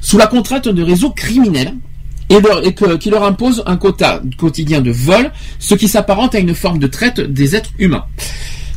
sous 0.00 0.18
la 0.18 0.28
contrainte 0.28 0.68
de 0.68 0.82
réseaux 0.82 1.10
criminels 1.10 1.74
et, 2.30 2.38
et 2.64 2.98
qui 2.98 3.10
leur 3.10 3.24
impose 3.24 3.62
un 3.66 3.76
quota 3.76 4.22
quotidien 4.36 4.80
de 4.80 4.90
vol, 4.90 5.30
ce 5.58 5.74
qui 5.74 5.88
s'apparente 5.88 6.34
à 6.34 6.38
une 6.38 6.54
forme 6.54 6.78
de 6.78 6.86
traite 6.86 7.20
des 7.20 7.56
êtres 7.56 7.70
humains. 7.78 8.04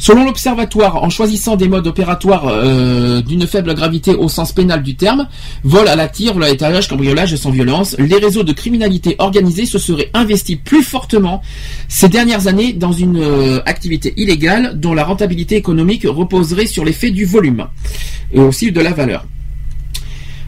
Selon 0.01 0.23
l'Observatoire, 0.23 1.03
en 1.03 1.09
choisissant 1.09 1.57
des 1.57 1.67
modes 1.67 1.85
opératoires 1.85 2.47
euh, 2.47 3.21
d'une 3.21 3.45
faible 3.45 3.75
gravité 3.75 4.15
au 4.15 4.29
sens 4.29 4.53
pénal 4.53 4.81
du 4.81 4.95
terme, 4.95 5.27
vol 5.65 5.89
à 5.89 5.97
la 5.97 6.07
tire, 6.07 6.33
vol 6.33 6.45
à 6.45 6.49
l'étalage, 6.49 6.87
cambriolage 6.87 7.35
sans 7.35 7.51
violence, 7.51 7.97
les 7.99 8.15
réseaux 8.15 8.43
de 8.43 8.53
criminalité 8.53 9.17
organisée 9.19 9.65
se 9.65 9.77
seraient 9.77 10.09
investis 10.13 10.55
plus 10.55 10.83
fortement 10.83 11.41
ces 11.89 12.07
dernières 12.07 12.47
années 12.47 12.71
dans 12.71 12.93
une 12.93 13.17
euh, 13.17 13.59
activité 13.65 14.13
illégale 14.15 14.79
dont 14.79 14.93
la 14.93 15.03
rentabilité 15.03 15.57
économique 15.57 16.05
reposerait 16.07 16.65
sur 16.65 16.85
l'effet 16.85 17.11
du 17.11 17.25
volume 17.25 17.67
et 18.31 18.39
aussi 18.39 18.71
de 18.71 18.79
la 18.79 18.93
valeur. 18.93 19.25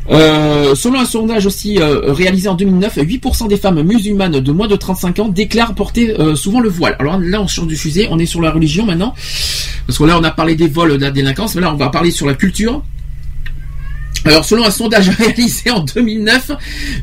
Euh, 0.09 0.73
selon 0.75 0.99
un 0.99 1.05
sondage 1.05 1.45
aussi 1.45 1.79
euh, 1.79 2.11
réalisé 2.11 2.49
en 2.49 2.55
2009, 2.55 2.97
8% 2.97 3.47
des 3.47 3.57
femmes 3.57 3.81
musulmanes 3.83 4.39
de 4.39 4.51
moins 4.51 4.67
de 4.67 4.75
35 4.75 5.19
ans 5.19 5.27
déclarent 5.27 5.75
porter 5.75 6.19
euh, 6.19 6.35
souvent 6.35 6.59
le 6.59 6.69
voile. 6.69 6.95
Alors 6.99 7.19
là, 7.19 7.41
on 7.41 7.47
change 7.47 7.67
du 7.67 7.77
sujet, 7.77 8.07
on 8.09 8.17
est 8.19 8.25
sur 8.25 8.41
la 8.41 8.51
religion 8.51 8.85
maintenant, 8.85 9.13
parce 9.85 9.99
que 9.99 10.03
là, 10.03 10.17
on 10.19 10.23
a 10.23 10.31
parlé 10.31 10.55
des 10.55 10.67
vols, 10.67 10.97
de 10.97 11.01
la 11.01 11.11
délinquance, 11.11 11.55
mais 11.55 11.61
là, 11.61 11.71
on 11.71 11.77
va 11.77 11.89
parler 11.89 12.11
sur 12.11 12.25
la 12.25 12.33
culture. 12.33 12.83
Alors, 14.25 14.45
selon 14.45 14.65
un 14.65 14.71
sondage 14.71 15.09
réalisé 15.17 15.71
en 15.71 15.81
2009, 15.81 16.51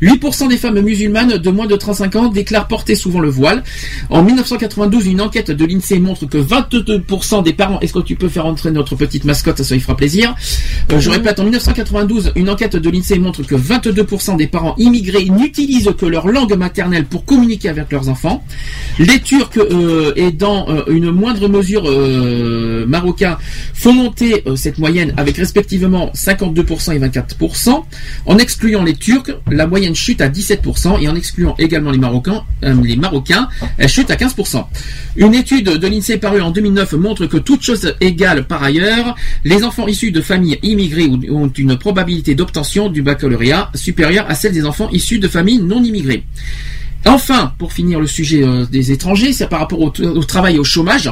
8% 0.01 0.47
des 0.47 0.57
femmes 0.57 0.79
musulmanes 0.79 1.37
de 1.37 1.49
moins 1.49 1.67
de 1.67 1.75
35 1.75 2.15
ans 2.15 2.27
déclarent 2.29 2.67
porter 2.67 2.95
souvent 2.95 3.19
le 3.19 3.29
voile. 3.29 3.63
En 4.09 4.23
1992, 4.23 5.05
une 5.07 5.21
enquête 5.21 5.51
de 5.51 5.65
l'INSEE 5.65 5.99
montre 5.99 6.25
que 6.25 6.37
22% 6.37 7.43
des 7.43 7.53
parents, 7.53 7.79
est-ce 7.81 7.93
que 7.93 7.99
tu 7.99 8.15
peux 8.15 8.29
faire 8.29 8.45
entrer 8.45 8.71
notre 8.71 8.95
petite 8.95 9.25
mascotte, 9.25 9.61
ça 9.61 9.73
lui 9.73 9.81
fera 9.81 9.97
plaisir. 9.97 10.35
Euh, 10.93 10.99
je 10.99 11.09
répète, 11.09 11.39
en 11.39 11.43
1992, 11.43 12.31
une 12.35 12.49
enquête 12.49 12.77
de 12.77 12.89
l'INSEE 12.89 13.19
montre 13.19 13.43
que 13.43 13.55
22% 13.55 14.37
des 14.37 14.47
parents 14.47 14.75
immigrés 14.77 15.25
n'utilisent 15.25 15.91
que 15.97 16.05
leur 16.05 16.27
langue 16.27 16.55
maternelle 16.55 17.05
pour 17.05 17.25
communiquer 17.25 17.69
avec 17.69 17.91
leurs 17.91 18.07
enfants. 18.07 18.43
Les 18.97 19.19
Turcs, 19.19 19.57
euh, 19.57 20.13
et 20.15 20.31
dans 20.31 20.69
euh, 20.69 20.83
une 20.87 21.11
moindre 21.11 21.49
mesure 21.49 21.83
marocains, 22.87 23.37
font 23.73 23.93
monter 23.93 24.43
cette 24.55 24.77
moyenne 24.77 25.13
avec 25.17 25.37
respectivement 25.37 26.11
52% 26.13 26.95
et 26.95 26.99
24%. 27.09 27.83
En 28.25 28.37
excluant 28.37 28.83
les 28.83 28.93
Turcs, 28.95 29.31
la 29.51 29.67
moyenne 29.67 29.95
chute 29.95 30.21
à 30.21 30.29
17% 30.29 31.01
et 31.01 31.07
en 31.09 31.15
excluant 31.15 31.55
également 31.59 31.91
les 31.91 31.97
Marocains, 31.97 32.43
euh, 32.63 32.75
elle 33.77 33.89
chute 33.89 34.09
à 34.11 34.15
15%. 34.15 34.65
Une 35.17 35.33
étude 35.33 35.65
de 35.65 35.87
l'INSEE 35.87 36.17
parue 36.17 36.41
en 36.41 36.51
2009 36.51 36.93
montre 36.93 37.25
que 37.25 37.37
toute 37.37 37.61
chose 37.63 37.95
égale 38.01 38.45
par 38.45 38.63
ailleurs, 38.63 39.15
les 39.43 39.63
enfants 39.63 39.87
issus 39.87 40.11
de 40.11 40.21
familles 40.21 40.59
immigrées 40.63 41.09
ont- 41.29 41.49
une 41.57 41.77
probabilité 41.77 42.35
d'obtention 42.35 42.89
du 42.89 43.01
baccalauréat 43.01 43.71
supérieure 43.75 44.25
à 44.29 44.35
celle 44.35 44.53
des 44.53 44.65
enfants 44.65 44.89
issus 44.91 45.19
de 45.19 45.27
familles 45.27 45.59
non 45.59 45.83
immigrées. 45.83 46.23
Enfin, 47.05 47.53
pour 47.57 47.73
finir 47.73 47.99
le 47.99 48.07
sujet 48.07 48.43
euh, 48.43 48.65
des 48.65 48.91
étrangers, 48.91 49.33
c'est 49.33 49.47
par 49.47 49.59
rapport 49.59 49.79
au 49.81 49.89
travail 50.23 50.55
et 50.55 50.59
au 50.59 50.63
chômage. 50.63 51.09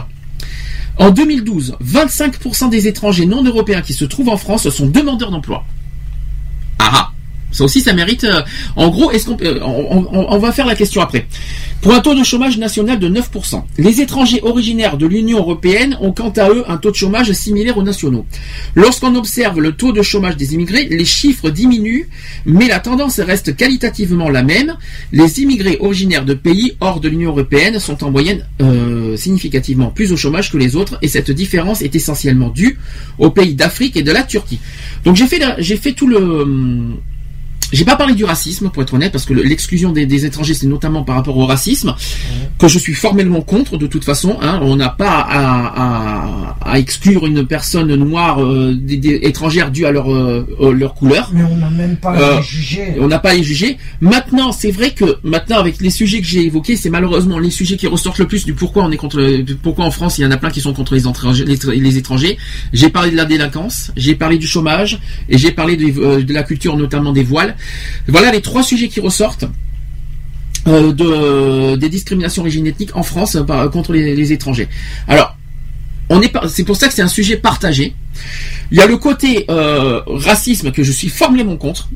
En 0.97 1.11
2012, 1.11 1.75
25% 1.83 2.69
des 2.69 2.87
étrangers 2.87 3.25
non 3.25 3.43
européens 3.43 3.81
qui 3.81 3.93
se 3.93 4.03
trouvent 4.05 4.29
en 4.29 4.37
France 4.37 4.67
sont 4.69 4.87
demandeurs 4.87 5.31
d'emploi. 5.31 5.63
Ah 6.79 6.91
ah 6.93 7.16
ça 7.57 7.63
aussi, 7.65 7.81
ça 7.81 7.93
mérite. 7.93 8.23
euh, 8.23 8.41
en 8.75 8.89
gros, 8.89 9.11
est-ce 9.11 9.25
qu'on, 9.25 9.37
euh, 9.41 9.59
on, 9.63 10.07
on- 10.11 10.27
on 10.29 10.37
va 10.37 10.51
faire 10.51 10.65
la 10.67 10.75
question 10.75 11.01
après. 11.01 11.27
Pour 11.81 11.93
un 11.93 11.99
taux 11.99 12.15
de 12.15 12.23
chômage 12.23 12.57
national 12.57 12.97
de 12.99 13.07
9%, 13.09 13.63
les 13.77 14.01
étrangers 14.01 14.39
originaires 14.43 14.97
de 14.97 15.05
l'Union 15.07 15.37
européenne 15.39 15.97
ont 16.01 16.11
quant 16.11 16.29
à 16.37 16.49
eux 16.49 16.63
un 16.67 16.77
taux 16.77 16.91
de 16.91 16.95
chômage 16.95 17.31
similaire 17.31 17.77
aux 17.77 17.83
nationaux. 17.83 18.25
Lorsqu'on 18.75 19.15
observe 19.15 19.59
le 19.59 19.71
taux 19.73 19.91
de 19.91 20.01
chômage 20.01 20.37
des 20.37 20.53
immigrés, 20.53 20.87
les 20.89 21.05
chiffres 21.05 21.49
diminuent, 21.49 22.07
mais 22.45 22.67
la 22.67 22.79
tendance 22.79 23.19
reste 23.19 23.55
qualitativement 23.55 24.29
la 24.29 24.43
même. 24.43 24.75
Les 25.11 25.39
immigrés 25.41 25.77
originaires 25.79 26.25
de 26.25 26.33
pays 26.33 26.73
hors 26.79 26.99
de 26.99 27.09
l'Union 27.09 27.31
européenne 27.31 27.79
sont 27.79 28.03
en 28.03 28.11
moyenne 28.11 28.45
euh, 28.61 29.15
significativement 29.17 29.87
plus 29.89 30.11
au 30.11 30.17
chômage 30.17 30.51
que 30.51 30.57
les 30.57 30.75
autres, 30.75 30.97
et 31.01 31.07
cette 31.07 31.31
différence 31.31 31.81
est 31.81 31.95
essentiellement 31.95 32.49
due 32.49 32.77
aux 33.19 33.29
pays 33.31 33.53
d'Afrique 33.53 33.95
et 33.97 34.03
de 34.03 34.11
la 34.11 34.23
Turquie. 34.23 34.59
Donc 35.05 35.15
j'ai 35.15 35.27
fait, 35.27 35.41
j'ai 35.59 35.77
fait 35.77 35.93
tout 35.93 36.07
le 36.07 36.17
hum, 36.17 36.97
j'ai 37.73 37.85
pas 37.85 37.95
parlé 37.95 38.13
du 38.13 38.23
racisme, 38.25 38.69
pour 38.69 38.81
être 38.83 38.93
honnête, 38.93 39.11
parce 39.11 39.25
que 39.25 39.33
le- 39.33 39.43
l'exclusion 39.43 39.91
des, 39.91 40.05
des 40.05 40.25
étrangers, 40.25 40.53
c'est 40.53 40.67
notamment 40.67 41.03
par 41.03 41.15
rapport 41.15 41.37
au 41.37 41.45
racisme, 41.45 41.95
que 42.59 42.67
je 42.67 42.79
suis 42.79 42.93
formellement 42.93 43.41
contre 43.41 43.77
de 43.77 43.87
toute 43.87 44.03
façon. 44.05 44.37
hein. 44.41 44.59
on 44.61 44.75
n'a 44.75 44.89
pas 44.89 45.19
à, 45.19 46.55
à- 46.61 46.71
à 46.71 46.79
exclure 46.79 47.25
une 47.25 47.45
personne 47.45 47.93
noire 47.95 48.43
euh, 48.43 48.73
des, 48.79 48.97
des 48.97 49.19
étrangères 49.23 49.71
due 49.71 49.85
à 49.85 49.91
leur, 49.91 50.11
euh, 50.13 50.47
euh, 50.61 50.71
leur 50.71 50.93
couleur. 50.93 51.31
Mais 51.33 51.43
on 51.43 51.57
n'a 51.57 51.69
même 51.69 51.97
pas 51.97 52.15
Euh, 52.17 52.33
à 52.35 52.37
les 52.37 52.43
juger. 52.43 52.93
On 52.99 53.07
n'a 53.07 53.19
pas 53.19 53.31
à 53.31 53.33
les 53.35 53.43
juger. 53.43 53.77
Maintenant, 54.01 54.51
c'est 54.51 54.71
vrai 54.71 54.91
que 54.91 55.17
maintenant 55.23 55.57
avec 55.59 55.81
les 55.81 55.89
sujets 55.89 56.19
que 56.21 56.27
j'ai 56.27 56.45
évoqués, 56.45 56.75
c'est 56.77 56.89
malheureusement 56.89 57.39
les 57.39 57.49
sujets 57.51 57.77
qui 57.77 57.87
ressortent 57.87 58.19
le 58.19 58.27
plus 58.27 58.45
du 58.45 58.53
pourquoi 58.53 58.83
on 58.85 58.91
est 58.91 58.97
contre, 58.97 59.21
pourquoi 59.61 59.85
en 59.85 59.91
France 59.91 60.17
il 60.17 60.21
y 60.21 60.25
en 60.25 60.31
a 60.31 60.37
plein 60.37 60.49
qui 60.51 60.61
sont 60.61 60.73
contre 60.73 60.93
les 60.95 61.07
étrangers. 61.07 61.45
Les, 61.45 61.57
les 61.79 61.97
étrangers. 61.97 62.37
J'ai 62.73 62.89
parlé 62.89 63.11
de 63.11 63.15
la 63.17 63.25
délinquance, 63.25 63.91
j'ai 63.97 64.15
parlé 64.15 64.37
du 64.37 64.47
chômage 64.47 64.99
et 65.29 65.37
j'ai 65.37 65.51
parlé 65.51 65.75
de, 65.77 65.99
euh, 65.99 66.23
de 66.23 66.33
la 66.33 66.43
culture 66.43 66.77
notamment 66.77 67.11
des 67.11 67.23
voiles. 67.23 67.55
Voilà 68.07 68.31
les 68.31 68.41
trois 68.41 68.63
sujets 68.63 68.87
qui 68.89 68.99
ressortent. 68.99 69.45
euh, 70.67 70.91
de, 70.91 71.75
des 71.77 71.87
discriminations 71.89 72.41
d'origine 72.41 72.67
ethnique 72.67 72.95
en 72.95 73.03
France 73.03 73.35
euh, 73.37 73.69
contre 73.69 73.93
les, 73.93 74.31
étrangers. 74.33 74.67
Alors, 75.07 75.37
c'est 76.49 76.63
pour 76.63 76.75
ça 76.75 76.87
que 76.87 76.93
c'est 76.93 77.01
un 77.01 77.07
sujet 77.07 77.37
partagé. 77.37 77.93
Il 78.71 78.77
y 78.77 78.81
a 78.81 78.87
le 78.87 78.97
côté 78.97 79.45
euh, 79.49 80.01
racisme 80.07 80.71
que 80.71 80.83
je 80.83 80.91
suis 80.91 81.07
formellement 81.09 81.55
contre. 81.57 81.89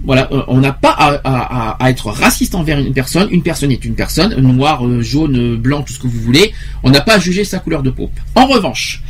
On 0.48 0.59
n'a 0.59 0.72
pas 0.73 0.91
à, 0.91 1.77
à- 1.83 1.90
être 1.90 2.07
raciste 2.11 2.56
envers 2.56 2.80
une 2.80 2.93
personne. 2.93 3.27
Une 3.31 3.41
personne 3.43 3.72
est 3.72 3.83
une 3.83 3.95
personne, 3.95 4.35
noire, 4.40 4.81
jaune, 5.01 5.56
blanc, 5.57 5.81
tout 5.81 5.91
ce 5.93 5.99
que 5.99 6.07
vous 6.07 6.19
voulez. 6.22 6.53
On 6.83 6.90
n'a 6.91 7.01
pas 7.01 7.15
à 7.15 7.19
juger 7.19 7.43
sa 7.43 7.59
couleur 7.59 7.83
de 7.83 7.90
peau. 7.90 8.09
En 8.35 8.45
revanche, 8.48 9.01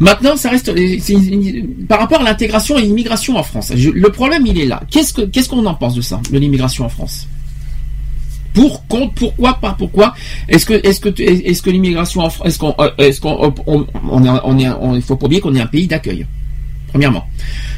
maintenant, 0.00 0.36
ça 0.36 0.50
reste 0.50 0.72
une- 0.76 1.86
par 1.88 1.98
rapport 2.00 2.20
à 2.20 2.24
l'intégration 2.24 2.78
et 2.78 2.82
l'immigration 2.82 3.36
en 3.36 3.42
France. 3.42 3.72
Le 3.74 4.08
problème, 4.10 4.44
il 4.46 4.58
est 4.58 4.66
là. 4.66 4.82
Qu'est-ce 4.90 5.12
que 5.12 5.22
qu'est-ce 5.22 5.48
qu'on 5.48 5.64
en 5.66 5.74
pense 5.74 5.94
de 5.94 6.00
ça, 6.00 6.20
de 6.30 6.38
l'immigration 6.38 6.84
en 6.84 6.88
France? 6.88 7.26
Pour, 8.54 8.82
pourquoi, 8.82 9.54
pas 9.54 9.74
pourquoi? 9.78 10.14
Est-ce 10.48 10.66
que, 10.66 10.74
est-ce 10.84 11.00
que, 11.00 11.10
est-ce 11.20 11.62
que 11.62 11.70
l'immigration, 11.70 12.22
en 12.22 12.28
Fr- 12.28 12.44
est-ce 12.46 12.58
qu'on, 12.58 12.74
euh, 12.80 12.90
est-ce 12.98 13.20
qu'on, 13.20 13.54
il 14.96 15.02
faut 15.02 15.16
pas 15.16 15.26
oublier 15.26 15.40
qu'on 15.40 15.54
est 15.54 15.60
un 15.60 15.66
pays 15.66 15.86
d'accueil. 15.86 16.26
Premièrement, 16.88 17.24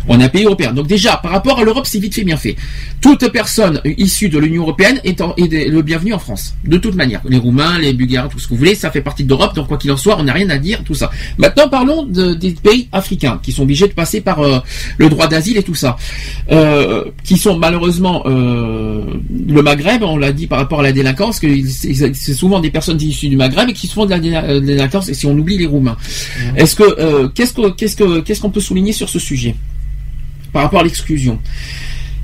on 0.08 0.18
est 0.20 0.24
un 0.24 0.28
pays 0.28 0.44
européen. 0.44 0.72
Donc 0.72 0.86
déjà, 0.86 1.16
par 1.16 1.32
rapport 1.32 1.58
à 1.60 1.64
l'Europe, 1.64 1.86
c'est 1.86 1.98
vite 1.98 2.14
fait 2.14 2.24
bien 2.24 2.36
fait. 2.36 2.56
Toute 3.00 3.28
personne 3.32 3.80
issue 3.84 4.28
de 4.28 4.38
l'Union 4.38 4.62
européenne 4.62 5.00
est, 5.04 5.20
en- 5.20 5.34
est 5.36 5.48
de- 5.48 5.70
le 5.70 5.82
bienvenu 5.82 6.12
en 6.14 6.18
France. 6.18 6.54
De 6.64 6.76
toute 6.78 6.94
manière, 6.94 7.20
les 7.28 7.38
Roumains, 7.38 7.78
les 7.78 7.92
Bulgares, 7.92 8.28
tout 8.28 8.38
ce 8.38 8.44
que 8.46 8.50
vous 8.50 8.58
voulez, 8.58 8.74
ça 8.74 8.90
fait 8.90 9.00
partie 9.00 9.24
de 9.24 9.28
l'Europe. 9.28 9.54
Donc 9.54 9.68
quoi 9.68 9.78
qu'il 9.78 9.90
en 9.92 9.96
soit, 9.96 10.16
on 10.18 10.24
n'a 10.24 10.32
rien 10.32 10.50
à 10.50 10.58
dire, 10.58 10.82
tout 10.84 10.94
ça. 10.94 11.10
Maintenant, 11.38 11.68
parlons 11.68 12.04
de- 12.04 12.34
des 12.34 12.52
pays 12.52 12.88
africains 12.92 13.38
qui 13.42 13.52
sont 13.52 13.62
obligés 13.62 13.88
de 13.88 13.92
passer 13.92 14.20
par 14.20 14.40
euh, 14.40 14.58
le 14.98 15.08
droit 15.08 15.26
d'asile 15.28 15.56
et 15.56 15.62
tout 15.62 15.74
ça, 15.74 15.96
euh, 16.50 17.04
qui 17.24 17.36
sont 17.36 17.56
malheureusement 17.58 18.22
euh, 18.26 19.04
le 19.48 19.62
Maghreb. 19.62 20.02
On 20.02 20.16
l'a 20.16 20.32
dit 20.32 20.46
par 20.46 20.58
rapport 20.58 20.80
à 20.80 20.82
la 20.82 20.92
délinquance, 20.92 21.40
que 21.40 21.46
c'est 21.66 22.34
souvent 22.34 22.60
des 22.60 22.70
personnes 22.70 23.00
issues 23.00 23.28
du 23.28 23.36
Maghreb 23.36 23.68
et 23.68 23.72
qui 23.72 23.86
se 23.86 23.94
font 23.94 24.04
de 24.06 24.10
la 24.10 24.18
délinquance. 24.60 25.08
Et 25.08 25.14
si 25.14 25.26
on 25.26 25.32
oublie 25.36 25.58
les 25.58 25.66
Roumains, 25.66 25.96
est-ce 26.56 26.76
qu'est-ce 27.34 27.54
que 27.96 28.20
qu'est-ce 28.20 28.40
qu'on 28.40 28.50
peut 28.50 28.60
souligner 28.60 28.92
sur 28.92 29.08
ce 29.08 29.18
sujet? 29.18 29.54
Par 30.52 30.62
rapport 30.62 30.80
à 30.80 30.84
l'exclusion 30.84 31.38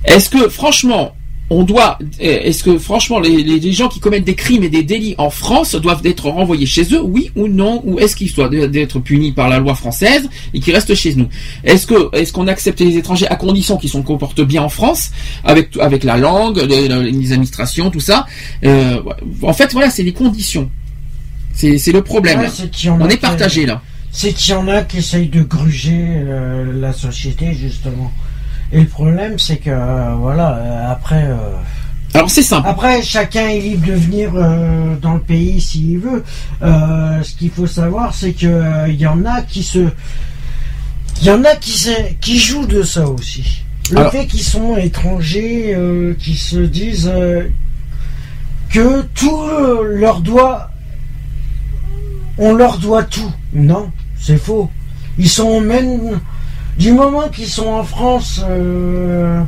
Est-ce 0.05 0.29
que 0.31 0.49
franchement 0.49 1.13
on 1.49 1.63
doit, 1.63 1.97
est-ce 2.19 2.65
que 2.65 2.77
franchement 2.77 3.21
les, 3.21 3.45
les- 3.45 3.73
gens 3.73 3.87
qui 3.87 4.01
commettent 4.01 4.25
des 4.25 4.35
crimes 4.35 4.65
et 4.65 4.69
des 4.69 4.83
délits 4.83 5.15
en 5.17 5.31
France 5.31 5.77
doivent 5.77 6.01
être 6.05 6.29
renvoyés 6.29 6.67
chez 6.67 6.83
eux, 6.93 7.01
oui 7.01 7.31
ou 7.37 7.47
non, 7.47 7.83
ou 7.85 8.01
est-ce 8.01 8.17
qu'ils 8.17 8.35
doivent 8.35 8.53
être 8.75 8.99
punis 8.99 9.31
par 9.31 9.49
la 9.49 9.61
loi 9.61 9.77
française 9.77 10.29
et 10.55 10.59
qu'ils 10.59 10.75
restent 10.75 10.97
chez 10.97 11.15
nous? 11.15 11.29
Est-ce 11.63 11.87
que 11.87 12.09
est-ce 12.17 12.33
qu'on 12.33 12.49
accepte 12.49 12.81
les 12.81 12.97
étrangers 12.97 13.29
à 13.29 13.37
condition 13.37 13.77
qu'ils 13.77 13.91
se 13.91 13.99
comportent 13.99 14.41
bien 14.41 14.63
en 14.63 14.69
France, 14.69 15.13
avec 15.45 15.77
avec 15.77 16.03
la 16.03 16.17
langue, 16.17 16.59
les, 16.69 16.89
les 16.89 17.33
administrations, 17.33 17.91
tout 17.91 18.01
ça? 18.01 18.27
Euh, 18.65 18.99
En 19.43 19.53
fait, 19.53 19.71
voilà, 19.73 19.89
c'est 19.91 20.03
les 20.03 20.13
conditions. 20.13 20.69
C'est 21.55 21.79
le 21.93 22.03
problème. 22.03 22.41
Ouais, 22.41 22.49
On 23.05 23.09
est 23.09 23.17
partagé 23.21 23.67
là. 23.67 23.83
C'est 24.19 24.33
qu'il 24.33 24.53
y 24.55 24.57
en 24.57 24.67
a 24.67 24.81
qui 24.81 24.97
essayent 24.97 25.29
de 25.29 25.43
gruger 25.43 26.23
euh, 26.25 26.73
la 26.81 26.95
société, 26.95 27.53
justement. 27.53 28.11
Et 28.73 28.81
le 28.81 28.87
problème, 28.87 29.39
c'est 29.39 29.59
que, 29.59 29.69
euh, 29.69 30.15
voilà, 30.19 30.57
euh, 30.57 30.91
après. 30.93 31.25
euh, 31.25 31.37
Alors 32.15 32.31
c'est 32.31 32.43
simple. 32.43 32.67
Après, 32.67 33.03
chacun 33.03 33.47
est 33.49 33.61
libre 33.61 33.87
de 33.89 33.93
venir 33.93 34.31
euh, 34.35 34.97
dans 35.03 35.13
le 35.15 35.21
pays 35.21 35.61
s'il 35.61 35.99
veut. 35.99 36.25
Euh, 36.63 37.23
ce 37.23 37.35
qu'il 37.35 37.51
faut 37.51 37.67
savoir, 37.67 38.15
c'est 38.15 38.33
que 38.33 38.47
euh, 38.47 38.89
il 38.89 38.97
y 38.99 39.07
en 39.07 39.23
a 39.27 39.43
qui 39.43 39.63
se, 39.63 39.87
il 41.21 41.27
y 41.27 41.31
en 41.31 41.45
a 41.45 41.55
qui 41.57 41.77
qui 42.23 42.39
jouent 42.39 42.67
de 42.67 42.83
ça 42.83 43.07
aussi. 43.07 43.65
Le 43.91 43.99
Alors- 43.99 44.13
fait 44.13 44.27
qu'ils 44.27 44.43
sont 44.43 44.79
étrangers, 44.79 45.75
euh, 45.75 46.15
qui 46.19 46.37
se 46.37 46.57
disent 46.57 47.13
euh, 47.15 47.49
que 48.71 49.03
tout 49.15 49.43
euh, 49.43 49.83
leur 49.99 50.21
doit, 50.23 50.71
on 52.39 52.55
leur 52.55 52.79
doit 52.79 53.03
tout. 53.05 53.31
Non, 53.53 53.91
c'est 54.21 54.39
faux. 54.39 54.71
Ils 55.19 55.29
sont 55.29 55.61
même 55.61 56.21
du 56.79 56.93
moment 56.93 57.29
qu'ils 57.29 57.47
sont 57.49 57.69
en 57.69 57.85
France. 57.85 58.43
euh, 58.49 59.41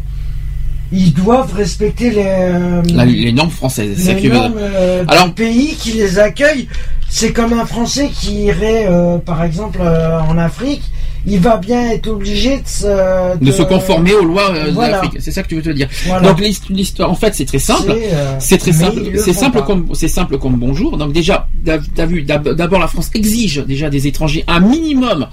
ils 0.91 1.13
doivent 1.13 1.53
respecter 1.53 2.11
les, 2.11 2.25
euh, 2.27 2.83
La- 2.95 3.05
les 3.05 3.31
normes 3.33 3.51
françaises. 3.51 3.95
c'est 3.99 4.05
ça 4.05 4.13
les 4.15 4.23
que- 4.23 4.33
normes 4.33 4.55
euh, 4.59 5.05
Alors- 5.07 5.27
du 5.27 5.33
pays 5.33 5.75
qui 5.79 5.93
les 5.93 6.19
accueille. 6.19 6.67
C'est 7.11 7.33
comme 7.33 7.53
un 7.53 7.65
Français 7.67 8.11
qui 8.13 8.45
irait, 8.45 8.87
par 9.25 9.43
exemple, 9.43 9.81
en 9.81 10.37
Afrique. 10.39 10.83
Il 11.29 11.39
va 11.41 11.57
bien 11.59 11.91
être 11.91 12.07
obligé 12.09 12.57
de 12.59 12.67
se, 12.67 13.37
de 13.39 13.53
se 13.53 13.63
conformer 13.63 14.15
aux 14.15 14.25
lois 14.25 14.51
euh, 14.51 14.71
Voilà. 14.73 14.99
de 14.99 15.03
l'Afrique. 15.05 15.21
C'est 15.21 15.31
ça 15.31 15.43
que 15.43 15.49
tu 15.49 15.57
veux 15.57 15.63
te 15.63 15.71
dire. 15.71 15.89
Voilà. 16.07 16.29
Donc 16.29 16.41
l'hist- 16.41 16.69
l'histoire, 16.71 17.11
en 17.11 17.15
fait, 17.15 17.35
c'est 17.35 17.45
très 17.45 17.59
simple. 17.59 17.95
C'est, 18.39 18.55
euh, 18.55 18.59
très 18.59 18.73
simple. 18.73 19.01
C'est 19.19 19.33
simple 19.33 19.59
pas. 19.59 19.63
comme 19.65 19.89
c'est 19.95 20.09
simple 20.09 20.39
comme 20.39 20.57
bonjour. 20.57 20.97
Donc 20.97 21.13
déjà, 21.13 21.49
t'as 21.95 22.07
vu, 22.07 22.23
d'ab- 22.23 22.49
d'abord 22.55 22.81
la 22.81 22.89
France 22.89 23.11
exige 23.15 23.65
déjà 23.67 23.91
des 23.91 24.07
étrangers 24.07 24.45
un 24.47 24.61
minimum 24.61 25.27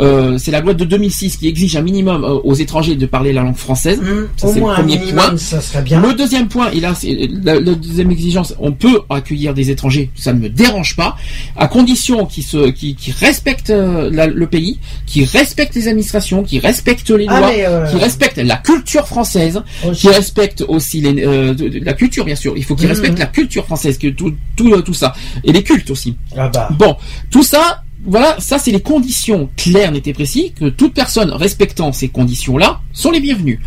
Euh, 0.00 0.38
c'est 0.38 0.50
la 0.50 0.60
loi 0.60 0.72
de 0.74 0.84
2006 0.84 1.36
qui 1.36 1.46
exige 1.48 1.76
un 1.76 1.82
minimum 1.82 2.24
euh, 2.24 2.28
aux 2.42 2.54
étrangers 2.54 2.96
de 2.96 3.06
parler 3.06 3.32
la 3.32 3.42
langue 3.42 3.56
française. 3.56 4.00
Ça, 4.36 4.46
Au 4.48 4.52
c'est 4.52 4.60
le 4.60 4.66
un 4.66 4.74
premier 4.74 4.98
minimum, 4.98 5.24
point. 5.28 5.36
ça 5.36 5.60
serait 5.60 5.82
bien. 5.82 6.00
Le 6.00 6.14
deuxième 6.14 6.48
point, 6.48 6.68
a 6.68 6.94
c'est 6.94 7.28
la, 7.44 7.60
la 7.60 7.74
deuxième 7.74 8.10
exigence, 8.10 8.54
on 8.58 8.72
peut 8.72 9.00
accueillir 9.10 9.52
des 9.54 9.70
étrangers, 9.70 10.10
ça 10.16 10.32
ne 10.32 10.38
me 10.40 10.48
dérange 10.48 10.96
pas, 10.96 11.16
à 11.56 11.68
condition 11.68 12.24
qu'ils 12.26 12.44
se, 12.44 12.70
qu'ils 12.70 12.96
respectent 13.20 13.70
euh, 13.70 14.10
la- 14.12 14.26
le 14.26 14.46
pays, 14.46 14.78
qu'ils 15.06 15.24
respectent 15.26 15.74
les 15.74 15.88
administrations, 15.88 16.42
qu'ils 16.42 16.60
respectent 16.60 17.10
les 17.10 17.26
Ah, 17.28 17.40
lois, 17.40 17.50
euh, 17.56 17.86
qu'ils 17.90 17.98
respectent 17.98 18.38
la 18.38 18.56
culture 18.56 19.06
française, 19.06 19.60
qu'ils 19.94 20.10
respectent 20.10 20.64
aussi 20.66 21.00
les, 21.02 21.24
euh, 21.26 21.52
de- 21.54 21.68
de- 21.68 21.84
la 21.84 21.92
culture 21.92 22.24
bien 22.24 22.36
sûr. 22.36 22.54
Il 22.56 22.64
faut 22.64 22.74
qu'ils 22.74 22.86
Mhm. 22.86 22.92
respectent 22.92 23.18
la 23.18 23.26
culture 23.26 23.64
française, 23.66 23.98
que 23.98 24.08
tout, 24.08 24.32
tout, 24.56 24.80
tout 24.82 24.94
ça, 24.94 25.14
et 25.44 25.52
les 25.52 25.62
cultes 25.62 25.90
aussi. 25.90 26.16
Ah 26.36 26.48
bah. 26.48 26.68
Bon, 26.78 26.96
tout 27.30 27.42
ça, 27.42 27.82
voilà, 28.04 28.36
ça 28.38 28.58
c'est 28.58 28.70
les 28.70 28.80
conditions 28.80 29.48
claires, 29.56 29.92
nettes 29.92 30.06
et 30.06 30.12
précises, 30.12 30.52
que 30.58 30.68
toute 30.68 30.94
personne 30.94 31.30
respectant 31.30 31.92
ces 31.92 32.08
conditions-là 32.08 32.80
sont 32.92 33.10
les 33.10 33.20
bienvenues. 33.20 33.60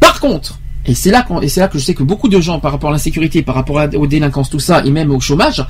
Par 0.00 0.20
contre, 0.20 0.58
et 0.86 0.94
c'est 0.94 1.10
là, 1.10 1.26
là 1.28 1.68
que 1.68 1.78
je 1.78 1.84
sais 1.84 1.94
que 1.94 2.02
beaucoup 2.02 2.28
de 2.28 2.40
gens, 2.40 2.60
par 2.60 2.72
rapport 2.72 2.90
à 2.90 2.92
l'insécurité, 2.92 3.42
par 3.42 3.54
rapport 3.54 3.88
aux 3.96 4.06
délinquances, 4.06 4.50
tout 4.50 4.60
ça, 4.60 4.84
et 4.84 4.90
même 4.90 5.10
au 5.10 5.20
chômage, 5.20 5.64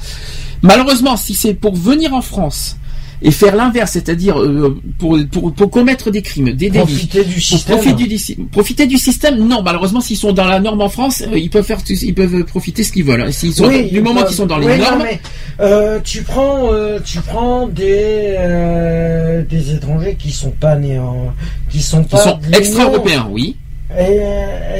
malheureusement, 0.62 1.16
si 1.16 1.34
c'est 1.34 1.54
pour 1.54 1.74
venir 1.74 2.12
en 2.14 2.20
France 2.20 2.76
et 3.22 3.30
faire 3.30 3.56
l'inverse, 3.56 3.92
c'est-à-dire 3.92 4.38
euh, 4.40 4.78
pour, 4.98 5.18
pour, 5.32 5.52
pour 5.52 5.70
commettre 5.70 6.10
des 6.10 6.22
crimes, 6.22 6.46
des 6.52 6.68
délits, 6.70 6.78
Profiter 6.78 7.24
du 7.24 7.40
système. 7.40 7.76
profiter 7.78 8.06
du, 8.06 8.46
profiter 8.52 8.86
du 8.86 8.98
système, 8.98 9.36
non, 9.38 9.62
malheureusement, 9.62 10.00
s'ils 10.00 10.16
sont 10.18 10.32
dans 10.32 10.44
la 10.46 10.60
norme 10.60 10.80
en 10.82 10.88
France, 10.88 11.22
euh, 11.22 11.38
ils 11.38 11.48
peuvent 11.50 11.64
faire, 11.64 11.78
ils 11.88 12.14
peuvent 12.14 12.44
profiter 12.44 12.82
ce 12.84 12.92
qu'ils 12.92 13.04
veulent. 13.04 13.22
hein. 13.22 13.32
Sont, 13.32 13.66
Oui, 13.66 13.90
du 13.90 14.00
moment 14.02 14.20
bah, 14.20 14.26
qu'ils 14.26 14.36
sont 14.36 14.46
dans 14.46 14.58
les 14.58 14.66
oui, 14.66 14.78
non, 14.78 14.84
normes, 14.84 15.02
mais, 15.04 15.20
euh, 15.60 15.98
tu 16.04 16.22
prends, 16.22 16.72
euh, 16.72 16.98
tu 17.04 17.20
prends 17.20 17.66
des 17.68 18.34
euh, 18.38 19.42
des 19.48 19.74
étrangers 19.74 20.16
qui 20.18 20.30
sont 20.32 20.50
pas 20.50 20.76
nés 20.76 20.98
en, 20.98 21.32
qui 21.70 21.80
sont 21.82 22.02
qui 22.04 22.10
pas 22.10 22.18
sont 22.18 22.38
extra-européens, 22.52 23.26
oui. 23.30 23.56
et, 23.98 24.02
et, 24.02 24.20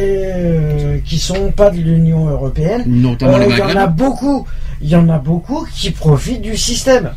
euh, 0.03 0.99
qui 1.05 1.19
sont 1.19 1.53
pas 1.53 1.71
de 1.71 1.79
l'Union 1.79 2.29
européenne. 2.29 2.83
Notamment 2.87 3.37
Euh, 3.39 3.47
les 3.47 3.53
Il 3.53 3.59
y 3.59 3.63
en 3.63 3.77
a 3.77 3.87
beaucoup, 3.87 4.47
il 4.83 4.89
y 4.91 4.97
en 4.97 5.09
a 5.09 5.19
beaucoup 5.19 5.67
qui 5.75 5.91
profitent 5.91 6.43
du 6.43 6.57
système. 6.57 7.13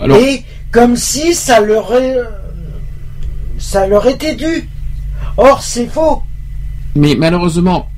Alors- 0.00 0.16
et 0.18 0.42
comme 0.70 0.96
si 0.96 1.34
ça 1.34 1.60
leur 1.60 1.92
est, 1.94 2.16
ça 3.58 3.86
leur 3.86 4.06
était 4.06 4.34
dû. 4.34 4.68
Or 5.36 5.62
c'est 5.62 5.86
faux. 5.86 6.22
Mais 6.94 7.14
malheureusement, 7.16 7.88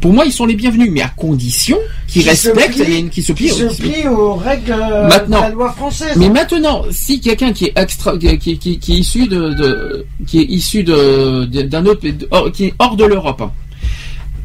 pour 0.00 0.12
moi, 0.12 0.24
ils 0.24 0.32
sont 0.32 0.44
les 0.46 0.54
bienvenus, 0.54 0.90
mais 0.92 1.02
à 1.02 1.08
condition 1.08 1.76
qu'ils 2.08 2.22
Qui 2.22 2.28
respectent 2.28 2.82
plient- 2.82 2.94
et 3.06 3.08
qui 3.08 3.22
se 3.22 3.32
plient, 3.32 3.48
Qui 3.48 3.54
se 3.54 3.80
plient 3.80 4.08
aux 4.08 4.34
règles 4.34 4.72
euh, 4.72 5.08
Maintenant. 5.08 5.38
de 5.38 5.42
la 5.44 5.48
loi 5.50 5.72
française. 5.72 6.16
Mais 6.16 6.28
maintenant, 6.28 6.82
si 6.90 7.20
quelqu'un 7.20 7.52
qui 7.52 7.66
est 7.66 7.72
extra, 7.78 8.16
qui, 8.18 8.36
qui, 8.38 8.58
qui- 8.58 8.78
qui 8.78 8.92
est 8.92 8.98
issu 8.98 9.26
de, 9.28 9.54
de- 9.54 10.06
qui 10.26 10.40
est 10.40 10.44
issu 10.46 10.82
de 10.84 11.44
d'un 11.44 11.86
autre, 11.86 12.06
hors- 12.32 12.50
qui 12.52 12.66
est 12.66 12.74
hors 12.78 12.96
de 12.96 13.04
l'Europe 13.04 13.40
hein, 13.40 13.52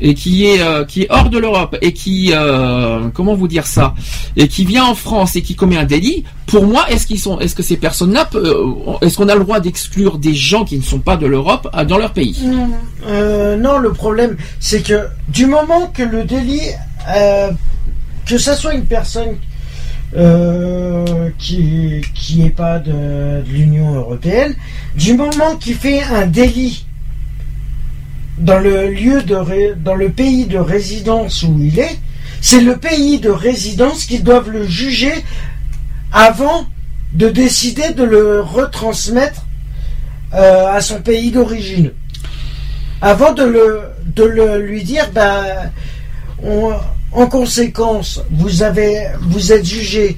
et 0.02 0.14
qui 0.14 0.46
est 0.46 0.62
euh, 0.62 0.86
qui 0.86 1.04
est 1.04 1.08
hors 1.10 1.30
de 1.30 1.38
l'Europe 1.38 1.78
et 1.82 1.94
qui 1.94 2.32
euh, 2.34 3.10
comment 3.14 3.36
vous 3.36 3.48
dire 3.48 3.68
ça 3.68 3.94
et 4.36 4.48
qui 4.48 4.66
vient 4.66 4.86
en 4.86 4.96
France 4.96 5.36
et 5.36 5.42
qui 5.42 5.56
commet 5.56 5.78
un 5.78 5.86
délit, 5.86 6.24
pour 6.46 6.66
moi, 6.66 6.90
est-ce 6.90 7.06
qu'ils 7.06 7.20
sont, 7.20 7.40
est-ce 7.40 7.56
que 7.56 7.64
ces 7.64 7.78
personnes-là, 7.78 8.30
euh, 8.36 8.66
est-ce 9.02 9.18
qu'on 9.18 9.28
a 9.28 9.36
le 9.36 9.44
droit 9.44 9.60
d'exclure 9.60 10.18
des 10.18 10.34
gens 10.34 10.66
qui 10.66 10.78
ne 10.78 10.84
sont 10.84 11.00
pas 11.00 11.18
de 11.18 11.26
l'Europe 11.26 11.70
dans 11.88 11.98
leur 11.98 12.14
pays? 12.14 12.44
Non, 12.48 13.78
le 13.78 13.92
problème, 13.92 14.38
c'est 14.60 14.82
que 14.82 15.08
du 15.28 15.46
moment 15.46 15.88
que 15.94 16.04
le 16.04 16.24
délit, 16.24 16.72
que 18.26 18.38
ça 18.38 18.56
soit 18.56 18.74
une 18.74 18.86
personne 18.86 19.36
euh, 20.18 21.30
qui 21.38 22.02
qui 22.16 22.44
est 22.44 22.50
pas 22.50 22.80
de, 22.80 22.92
de 22.92 23.50
l'Union 23.52 23.94
européenne, 23.94 24.56
du 24.96 25.14
moment 25.14 25.56
qu'il 25.60 25.76
fait 25.76 26.02
un 26.02 26.26
délit 26.26 26.86
dans 28.40 28.60
le 28.60 28.90
lieu 28.90 29.22
de 29.22 29.74
dans 29.76 29.96
le 29.96 30.10
pays 30.10 30.46
de 30.46 30.58
résidence 30.58 31.44
où 31.44 31.58
il 31.62 31.78
est, 31.78 32.00
c'est 32.42 32.62
le 32.62 32.78
pays 32.78 33.20
de 33.20 33.30
résidence 33.30 34.06
qui 34.06 34.20
doivent 34.20 34.50
le 34.50 34.66
juger 34.66 35.14
avant 36.12 36.66
de 37.14 37.30
décider 37.30 37.90
de 37.94 38.04
le 38.04 38.42
retransmettre 38.42 39.46
euh, 40.34 40.68
à 40.68 40.80
son 40.82 41.02
pays 41.02 41.32
d'origine. 41.32 41.92
Avant 43.02 43.34
de 43.34 43.44
le 43.44 43.82
de 44.16 44.24
le 44.24 44.60
lui 44.60 44.84
dire, 44.84 45.10
ben, 45.14 45.72
en 47.12 47.28
conséquence, 47.28 48.22
vous 48.32 48.64
avez 48.64 49.08
vous 49.22 49.52
êtes 49.52 49.66
jugé 49.66 50.18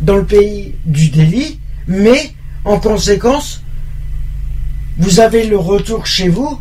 dans 0.00 0.16
le 0.16 0.24
pays 0.24 0.74
du 0.84 1.08
délit, 1.08 1.60
mais 1.86 2.32
en 2.64 2.78
conséquence, 2.78 3.62
vous 4.98 5.20
avez 5.20 5.46
le 5.46 5.56
retour 5.56 6.06
chez 6.06 6.28
vous 6.28 6.60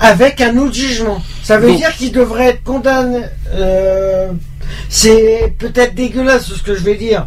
avec 0.00 0.40
un 0.40 0.56
autre 0.58 0.74
jugement. 0.74 1.22
Ça 1.42 1.58
veut 1.58 1.68
Donc- 1.68 1.76
dire 1.78 1.94
qu'il 1.96 2.12
devrait 2.12 2.46
être 2.48 2.62
condamné. 2.64 3.18
euh, 3.54 4.28
c'est 4.88 5.54
peut-être 5.58 5.94
dégueulasse 5.94 6.46
ce 6.52 6.62
que 6.62 6.74
je 6.74 6.82
vais 6.82 6.96
dire. 6.96 7.26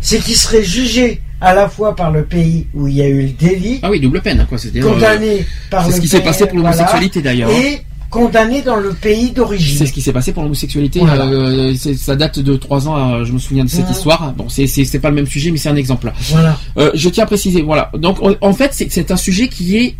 C'est 0.00 0.18
qu'il 0.20 0.36
serait 0.36 0.62
jugé 0.64 1.22
à 1.40 1.54
la 1.54 1.68
fois 1.68 1.94
par 1.96 2.10
le 2.10 2.24
pays 2.24 2.66
où 2.74 2.88
il 2.88 2.94
y 2.96 3.02
a 3.02 3.08
eu 3.08 3.22
le 3.22 3.28
délit, 3.30 3.80
Ah 3.82 3.90
oui, 3.90 4.00
double 4.00 4.20
peine, 4.20 4.44
quoi. 4.48 4.58
C'était 4.58 4.80
condamné 4.80 5.46
par 5.70 5.82
C'est 5.84 5.90
le 5.90 5.96
ce 5.96 6.00
qui 6.00 6.08
s'est 6.08 6.20
passé 6.20 6.46
pour 6.46 6.58
voilà, 6.58 6.70
l'homosexualité 6.76 7.22
d'ailleurs. 7.22 7.50
hein. 7.50 7.60
et 7.64 7.80
condamné 8.10 8.62
dans 8.62 8.76
le 8.76 8.90
pays 8.94 9.30
d'origine. 9.32 9.76
C'est 9.78 9.86
ce 9.86 9.92
qui 9.92 10.00
s'est 10.02 10.12
passé 10.12 10.32
pour 10.32 10.42
l'homosexualité. 10.42 11.00
Voilà. 11.00 11.24
euh, 11.26 11.74
c'est- 11.78 11.94
ça 11.96 12.16
date 12.16 12.38
de 12.38 12.56
trois 12.56 12.88
ans. 12.88 13.14
euh, 13.20 13.24
je 13.24 13.32
me 13.32 13.38
souviens 13.38 13.64
de 13.64 13.70
cette 13.70 13.90
histoire. 13.90 14.32
Bon, 14.34 14.48
c'est 14.48 14.66
c'est 14.66 14.84
c'est 14.84 14.98
pas 14.98 15.10
le 15.10 15.16
même 15.16 15.26
sujet, 15.26 15.50
mais 15.50 15.58
c'est 15.58 15.68
un 15.68 15.76
exemple. 15.76 16.12
Voilà. 16.30 16.58
Euh, 16.78 16.90
je 16.94 17.08
tiens 17.08 17.24
à 17.24 17.26
préciser. 17.26 17.62
Voilà. 17.62 17.90
Donc, 17.94 18.22
en- 18.22 18.34
en 18.40 18.52
fait, 18.52 18.70
c'est 18.72 18.90
c'est 18.90 19.10
un 19.10 19.16
sujet 19.16 19.48
qui 19.48 19.76
est 19.76 19.96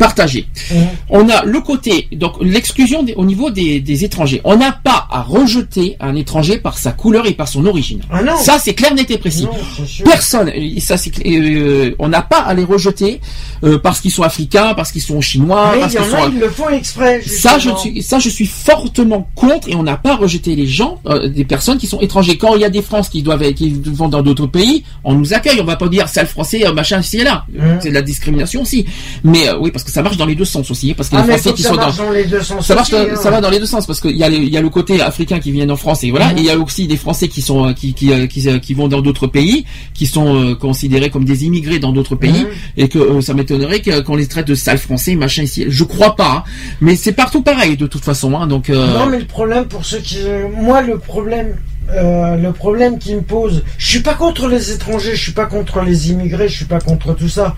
partagé. 0.00 0.46
Mhm. 0.72 0.86
On 1.10 1.28
a 1.28 1.44
le 1.44 1.60
côté 1.60 2.08
donc 2.12 2.32
l'exclusion 2.40 3.04
au 3.16 3.24
niveau 3.26 3.50
des, 3.50 3.80
des 3.80 4.04
étrangers. 4.04 4.40
On 4.44 4.56
n'a 4.56 4.72
pas 4.72 5.06
à 5.10 5.20
rejeter 5.20 5.96
un 6.00 6.16
étranger 6.16 6.56
par 6.58 6.78
sa 6.78 6.92
couleur 6.92 7.26
et 7.26 7.34
par 7.34 7.48
son 7.48 7.66
origine. 7.66 8.00
Ah 8.10 8.22
non. 8.22 8.36
Ça, 8.38 8.58
c'est 8.58 8.72
clair, 8.74 8.94
net 8.94 9.10
et 9.10 9.18
précis. 9.18 9.44
Non, 9.44 9.50
c'est. 9.86 10.02
Personne, 10.04 10.50
ça 10.78 10.96
c'est 10.96 11.12
euh, 11.26 11.94
on 11.98 12.08
n'a 12.08 12.22
pas 12.22 12.38
à 12.40 12.54
les 12.54 12.64
rejeter 12.64 13.20
euh, 13.62 13.78
parce 13.78 14.00
qu'ils 14.00 14.10
sont 14.10 14.22
africains, 14.22 14.72
parce 14.74 14.90
qu'ils 14.90 15.02
sont 15.02 15.20
chinois, 15.20 15.72
Mais 15.74 15.80
parce 15.80 15.92
il 15.92 15.96
y 15.96 16.02
qu'ils 16.02 16.14
en 16.14 16.18
sont 16.18 16.24
a, 16.24 16.28
ils 16.28 16.38
le 16.40 16.48
font 16.48 16.68
exprès. 16.70 17.20
ça, 17.22 17.58
je 17.58 17.70
suis, 17.76 18.02
ça, 18.02 18.18
je 18.18 18.30
suis 18.30 18.46
fortement 18.46 19.28
contre 19.34 19.68
et 19.68 19.74
on 19.74 19.82
n'a 19.82 19.98
pas 19.98 20.16
rejeté 20.16 20.56
les 20.56 20.66
gens, 20.66 20.98
euh, 21.06 21.28
des 21.28 21.44
personnes 21.44 21.76
qui 21.76 21.86
sont 21.86 22.00
étrangers. 22.00 22.38
Quand 22.38 22.54
il 22.54 22.62
y 22.62 22.64
a 22.64 22.70
des 22.70 22.80
Français 22.80 23.10
qui 23.12 23.22
doivent, 23.22 23.52
qui 23.52 23.68
vont 23.84 24.08
dans 24.08 24.22
d'autres 24.22 24.46
pays, 24.46 24.82
on 25.04 25.12
nous 25.14 25.34
accueille. 25.34 25.60
On 25.60 25.64
va 25.64 25.76
pas 25.76 25.88
dire 25.88 26.08
sale 26.08 26.26
français, 26.26 26.64
machin, 26.72 27.00
ici 27.00 27.18
et 27.18 27.24
là. 27.24 27.44
Mhm. 27.52 27.78
C'est 27.82 27.90
de 27.90 27.94
la 27.94 28.02
discrimination 28.02 28.62
aussi. 28.62 28.86
Mais 29.24 29.50
oui, 29.60 29.70
parce 29.70 29.84
que 29.84 29.89
ça 29.90 30.02
marche 30.02 30.16
dans 30.16 30.26
les 30.26 30.34
deux 30.34 30.44
sens 30.44 30.70
aussi. 30.70 30.94
Parce 30.94 31.08
que 31.10 31.16
Ah, 31.16 31.22
les 31.26 31.32
Français 31.34 31.52
qui 31.52 31.62
ça 31.62 31.68
sont 31.70 31.74
dans, 31.76 31.80
marche 31.82 31.96
dans 31.98 32.10
les 32.10 32.24
deux 32.24 32.40
sens 32.42 32.66
ça 32.66 32.74
marche, 32.74 32.92
aussi, 32.92 33.04
dans- 33.06 33.12
hein. 33.12 33.16
ça 33.16 33.30
va 33.30 33.40
dans 33.40 33.50
les 33.50 33.58
deux 33.58 33.66
sens 33.66 33.86
parce 33.86 34.00
qu'il 34.00 34.16
y 34.16 34.24
a, 34.24 34.28
il 34.28 34.48
y 34.48 34.56
a 34.56 34.60
le 34.62 34.68
côté 34.70 35.00
africain 35.02 35.40
qui 35.40 35.52
viennent 35.52 35.70
en 35.70 35.76
France 35.76 36.02
et 36.04 36.10
voilà, 36.10 36.28
Mhm. 36.32 36.38
et 36.38 36.40
il 36.40 36.46
y 36.46 36.50
a 36.50 36.58
aussi 36.58 36.86
des 36.86 36.96
Français 36.96 37.28
qui 37.28 37.42
sont, 37.42 37.66
euh, 37.68 37.72
qui, 37.72 37.92
qui, 37.92 38.12
euh, 38.12 38.26
qui, 38.26 38.48
euh, 38.48 38.58
qui 38.58 38.72
vont 38.74 38.88
dans 38.88 39.00
d'autres 39.02 39.26
pays, 39.26 39.64
qui 39.94 40.06
sont 40.06 40.34
euh, 40.36 40.54
considérés 40.54 41.10
comme 41.10 41.24
des 41.24 41.44
immigrés 41.44 41.78
dans 41.78 41.92
d'autres 41.92 42.14
pays, 42.16 42.44
Mhm. 42.44 42.48
et 42.78 42.88
que 42.88 42.98
euh, 42.98 43.20
ça 43.20 43.34
m'étonnerait 43.34 43.82
qu'on 43.82 44.16
les 44.16 44.26
traite 44.26 44.46
de 44.46 44.54
sales 44.54 44.78
français, 44.78 45.14
machin 45.16 45.42
ici. 45.42 45.66
Je 45.68 45.84
crois 45.84 46.16
pas, 46.16 46.44
hein. 46.46 46.50
mais 46.80 46.96
c'est 46.96 47.12
partout 47.12 47.42
pareil 47.42 47.76
de 47.76 47.86
toute 47.86 48.04
façon, 48.04 48.34
hein, 48.36 48.46
donc. 48.46 48.70
euh, 48.70 48.98
Non, 48.98 49.06
mais 49.06 49.18
le 49.18 49.26
problème 49.26 49.64
pour 49.66 49.84
ceux 49.84 49.98
qui, 49.98 50.18
moi, 50.56 50.80
le 50.82 50.98
problème, 50.98 51.56
euh, 51.92 52.36
le 52.36 52.52
problème 52.52 52.98
qui 52.98 53.14
me 53.14 53.22
pose, 53.22 53.64
je 53.78 53.86
suis 53.86 54.00
pas 54.00 54.14
contre 54.14 54.46
les 54.46 54.70
étrangers, 54.72 55.16
je 55.16 55.22
suis 55.22 55.32
pas 55.32 55.46
contre 55.46 55.80
les 55.80 56.10
immigrés, 56.10 56.48
je 56.48 56.56
suis 56.56 56.64
pas 56.66 56.80
contre 56.80 57.14
tout 57.14 57.28
ça. 57.28 57.56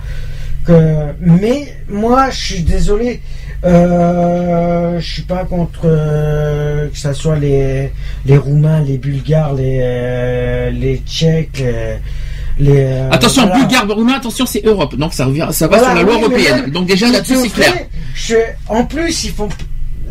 Que, 0.67 1.13
mais 1.21 1.75
moi, 1.89 2.31
je 2.31 2.39
suis 2.39 2.63
désolé, 2.63 3.21
euh, 3.65 5.01
je 5.01 5.13
suis 5.13 5.23
pas 5.23 5.45
contre 5.45 5.81
euh, 5.87 6.89
que 6.89 6.97
ça 6.97 7.13
soit 7.15 7.37
les 7.37 7.91
les 8.27 8.37
Roumains, 8.37 8.81
les 8.81 8.97
Bulgares, 8.99 9.55
les 9.55 9.81
euh, 9.83 10.71
les 10.71 11.03
Tchèques, 11.05 11.59
les, 11.59 12.73
les, 12.73 12.85
euh, 12.85 13.11
Attention, 13.11 13.43
voilà. 13.47 13.59
bulgare, 13.65 13.89
roumain, 13.89 14.15
attention, 14.15 14.47
c'est 14.47 14.65
Europe, 14.65 14.95
donc 14.97 15.15
ça 15.15 15.25
revient, 15.25 15.49
ça 15.51 15.67
va 15.67 15.79
Voilà, 15.79 15.87
sur 15.89 15.95
la 15.97 16.03
loi 16.03 16.15
oui, 16.17 16.23
européenne. 16.23 16.61
même, 16.63 16.71
Donc 16.71 16.87
déjà 16.87 17.09
là-dessus 17.09 17.37
c'est 17.43 17.49
clair. 17.49 17.73
je, 18.15 18.37
en 18.69 18.85
plus, 18.85 19.25
ils 19.25 19.31
font. 19.33 19.49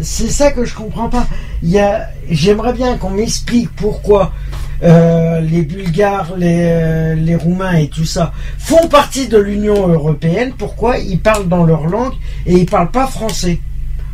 C'est 0.01 0.29
ça 0.29 0.51
que 0.51 0.65
je 0.65 0.73
comprends 0.73 1.09
pas. 1.09 1.27
J'aimerais 2.29 2.73
bien 2.73 2.97
qu'on 2.97 3.11
m'explique 3.11 3.69
pourquoi 3.75 4.33
euh, 4.83 5.39
les 5.41 5.61
Bulgares, 5.61 6.33
les, 6.37 6.57
euh, 6.61 7.15
les 7.15 7.35
Roumains 7.35 7.75
et 7.77 7.87
tout 7.87 8.05
ça 8.05 8.31
font 8.57 8.87
partie 8.87 9.27
de 9.27 9.37
l'Union 9.37 9.87
européenne. 9.87 10.53
Pourquoi? 10.57 10.97
Ils 10.97 11.19
parlent 11.19 11.47
dans 11.47 11.63
leur 11.65 11.87
langue 11.87 12.13
et 12.45 12.53
ils 12.53 12.65
parlent 12.65 12.91
pas 12.91 13.07
français 13.07 13.59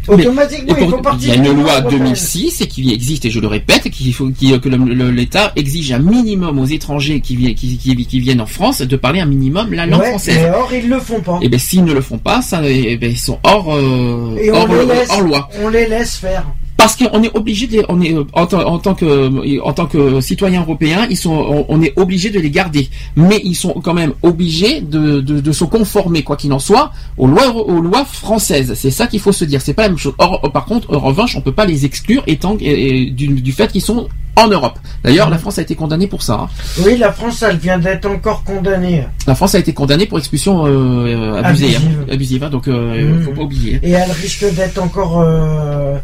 Automatiquement, 0.10 0.74
ils 0.80 0.90
font 0.90 1.02
partie 1.02 1.26
il 1.28 1.30
y 1.30 1.32
a 1.34 1.36
une 1.52 1.62
loi 1.62 1.82
européenne. 1.82 2.00
2006 2.04 2.62
et 2.62 2.68
qui 2.68 2.94
existe 2.94 3.26
et 3.26 3.30
je 3.30 3.42
le 3.42 3.48
répète 3.48 3.90
qu'il 3.90 4.14
faut 4.14 4.30
qui- 4.30 4.58
que 4.58 4.70
l'État 4.70 5.52
exige 5.58 5.92
un 5.92 6.00
minimum 6.00 6.60
aux 6.60 6.66
étrangers 6.66 7.20
qui, 7.20 7.36
vi- 7.36 7.54
qui, 7.56 7.78
qui- 7.78 8.06
qui 8.06 8.20
viennent 8.22 8.40
en 8.40 8.46
France 8.46 8.80
de 8.82 8.96
parler 8.96 9.20
un 9.20 9.26
minimum 9.26 9.74
la 9.74 9.86
langue 9.86 10.00
Ouais, 10.00 10.10
française. 10.12 10.38
mais 10.42 10.50
or 10.52 10.72
ils 10.74 10.88
le 10.88 11.00
font 11.02 11.20
pas. 11.20 11.40
Et 11.42 11.50
ben 11.50 11.60
s'ils 11.60 11.84
ne 11.84 11.92
le 11.92 12.00
font 12.00 12.20
pas, 12.20 12.42
ça, 12.42 12.62
eh 12.64 12.96
ben, 12.96 13.12
ils 13.12 13.18
sont 13.20 13.38
hors 13.44 13.76
euh, 13.76 14.38
Et 14.42 14.50
on 14.50 14.56
hors, 14.56 14.68
les 14.70 14.86
laisse, 14.86 15.10
hors 15.12 15.22
loi. 15.24 15.50
on 15.62 15.68
les 15.68 15.88
laisse 15.88 16.16
faire. 16.16 16.46
Parce 16.78 16.96
qu'on 16.96 17.24
est 17.24 17.36
obligé 17.36 17.66
de 17.66 17.74
les, 17.74 17.86
on 17.90 18.00
est 18.02 18.14
euh, 18.14 18.24
en, 18.34 18.46
tant- 18.46 18.64
en 18.66 18.78
tant 18.78 18.94
que 18.94 19.60
en 19.62 19.74
tant 19.74 19.88
que 19.88 20.22
citoyen 20.22 20.62
européen, 20.62 21.08
ils 21.10 21.18
sont 21.18 21.32
on, 21.34 21.66
on 21.70 21.82
est 21.82 21.94
obligé 21.98 22.30
de 22.30 22.40
les 22.40 22.52
garder, 22.52 22.88
mais 23.16 23.42
ils 23.44 23.56
sont 23.56 23.74
quand 23.84 23.96
même 23.96 24.14
obligés 24.22 24.82
de, 24.82 25.20
de, 25.20 25.40
de 25.40 25.52
se 25.52 25.64
conformer 25.64 26.22
quoi 26.24 26.36
qu'il 26.38 26.54
en 26.54 26.60
soit 26.60 26.92
aux 27.18 27.26
lois 27.28 27.54
aux 27.56 27.82
lois 27.82 28.06
françaises. 28.06 28.74
C'est 28.76 28.92
ça 28.92 29.08
qu'il 29.08 29.20
faut 29.20 29.32
se 29.32 29.44
dire. 29.44 29.60
C'est 29.62 29.74
pas 29.74 29.84
la 29.84 29.90
même 29.90 29.98
chose. 29.98 30.14
Or, 30.20 30.40
par 30.54 30.66
contre, 30.66 30.96
en 30.96 31.00
revanche, 31.00 31.36
on 31.36 31.42
peut 31.42 31.52
pas 31.52 31.66
les 31.66 31.84
exclure 31.86 32.24
étant 32.28 32.56
et- 32.62 33.06
et 33.06 33.10
du, 33.10 33.28
du 33.28 33.52
fait 33.52 33.72
qu'ils 33.72 33.82
sont 33.82 34.08
en 34.36 34.48
Europe. 34.48 34.78
D'ailleurs, 35.04 35.32
la 35.32 35.40
France 35.40 35.58
a 35.58 35.64
été 35.64 35.74
condamnée 35.74 36.06
pour 36.06 36.22
ça. 36.22 36.42
hein. 36.44 36.50
Oui, 36.86 36.96
la 37.00 37.12
France, 37.12 37.42
elle 37.42 37.58
vient 37.58 37.80
d'être 37.80 38.06
encore 38.08 38.44
condamnée. 38.44 39.04
La 39.26 39.34
France 39.34 39.56
a 39.56 39.60
été 39.60 39.74
condamnée 39.74 40.06
pour 40.06 40.20
expulsion 40.20 40.68
euh, 40.68 40.70
euh, 41.08 41.42
abusée, 41.44 41.76
Abusive. 41.76 41.98
hein. 42.08 42.14
abusive. 42.14 42.44
hein, 42.44 42.50
donc, 42.52 42.68
euh, 42.68 43.14
Mhm. 43.16 43.24
faut 43.24 43.32
pas 43.32 43.42
oublier. 43.42 43.80
Et 43.82 43.90
elle 43.92 44.12
risque 44.12 44.46
d'être 44.54 44.80
encore 44.80 45.22
euh, 45.22 45.98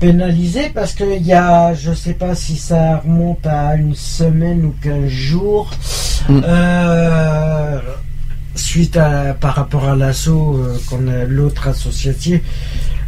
pénalisée 0.00 0.70
parce 0.74 0.92
qu'il 0.94 1.22
y 1.26 1.32
a, 1.32 1.74
je 1.74 1.92
sais 1.92 2.14
pas 2.14 2.34
si 2.34 2.56
ça 2.56 2.98
remonte 2.98 3.46
à 3.46 3.74
une 3.74 3.94
semaine 3.94 4.64
ou 4.64 4.74
15 4.82 5.06
jours, 5.08 5.70
Mm. 6.28 6.42
euh, 6.44 7.78
suite 8.54 8.96
à, 8.98 9.34
par 9.40 9.54
rapport 9.54 9.88
à 9.88 9.96
l'assaut 9.96 10.56
euh, 10.58 10.76
qu'on 10.90 11.06
a, 11.08 11.24
l'autre 11.24 11.68
associatif, 11.68 12.42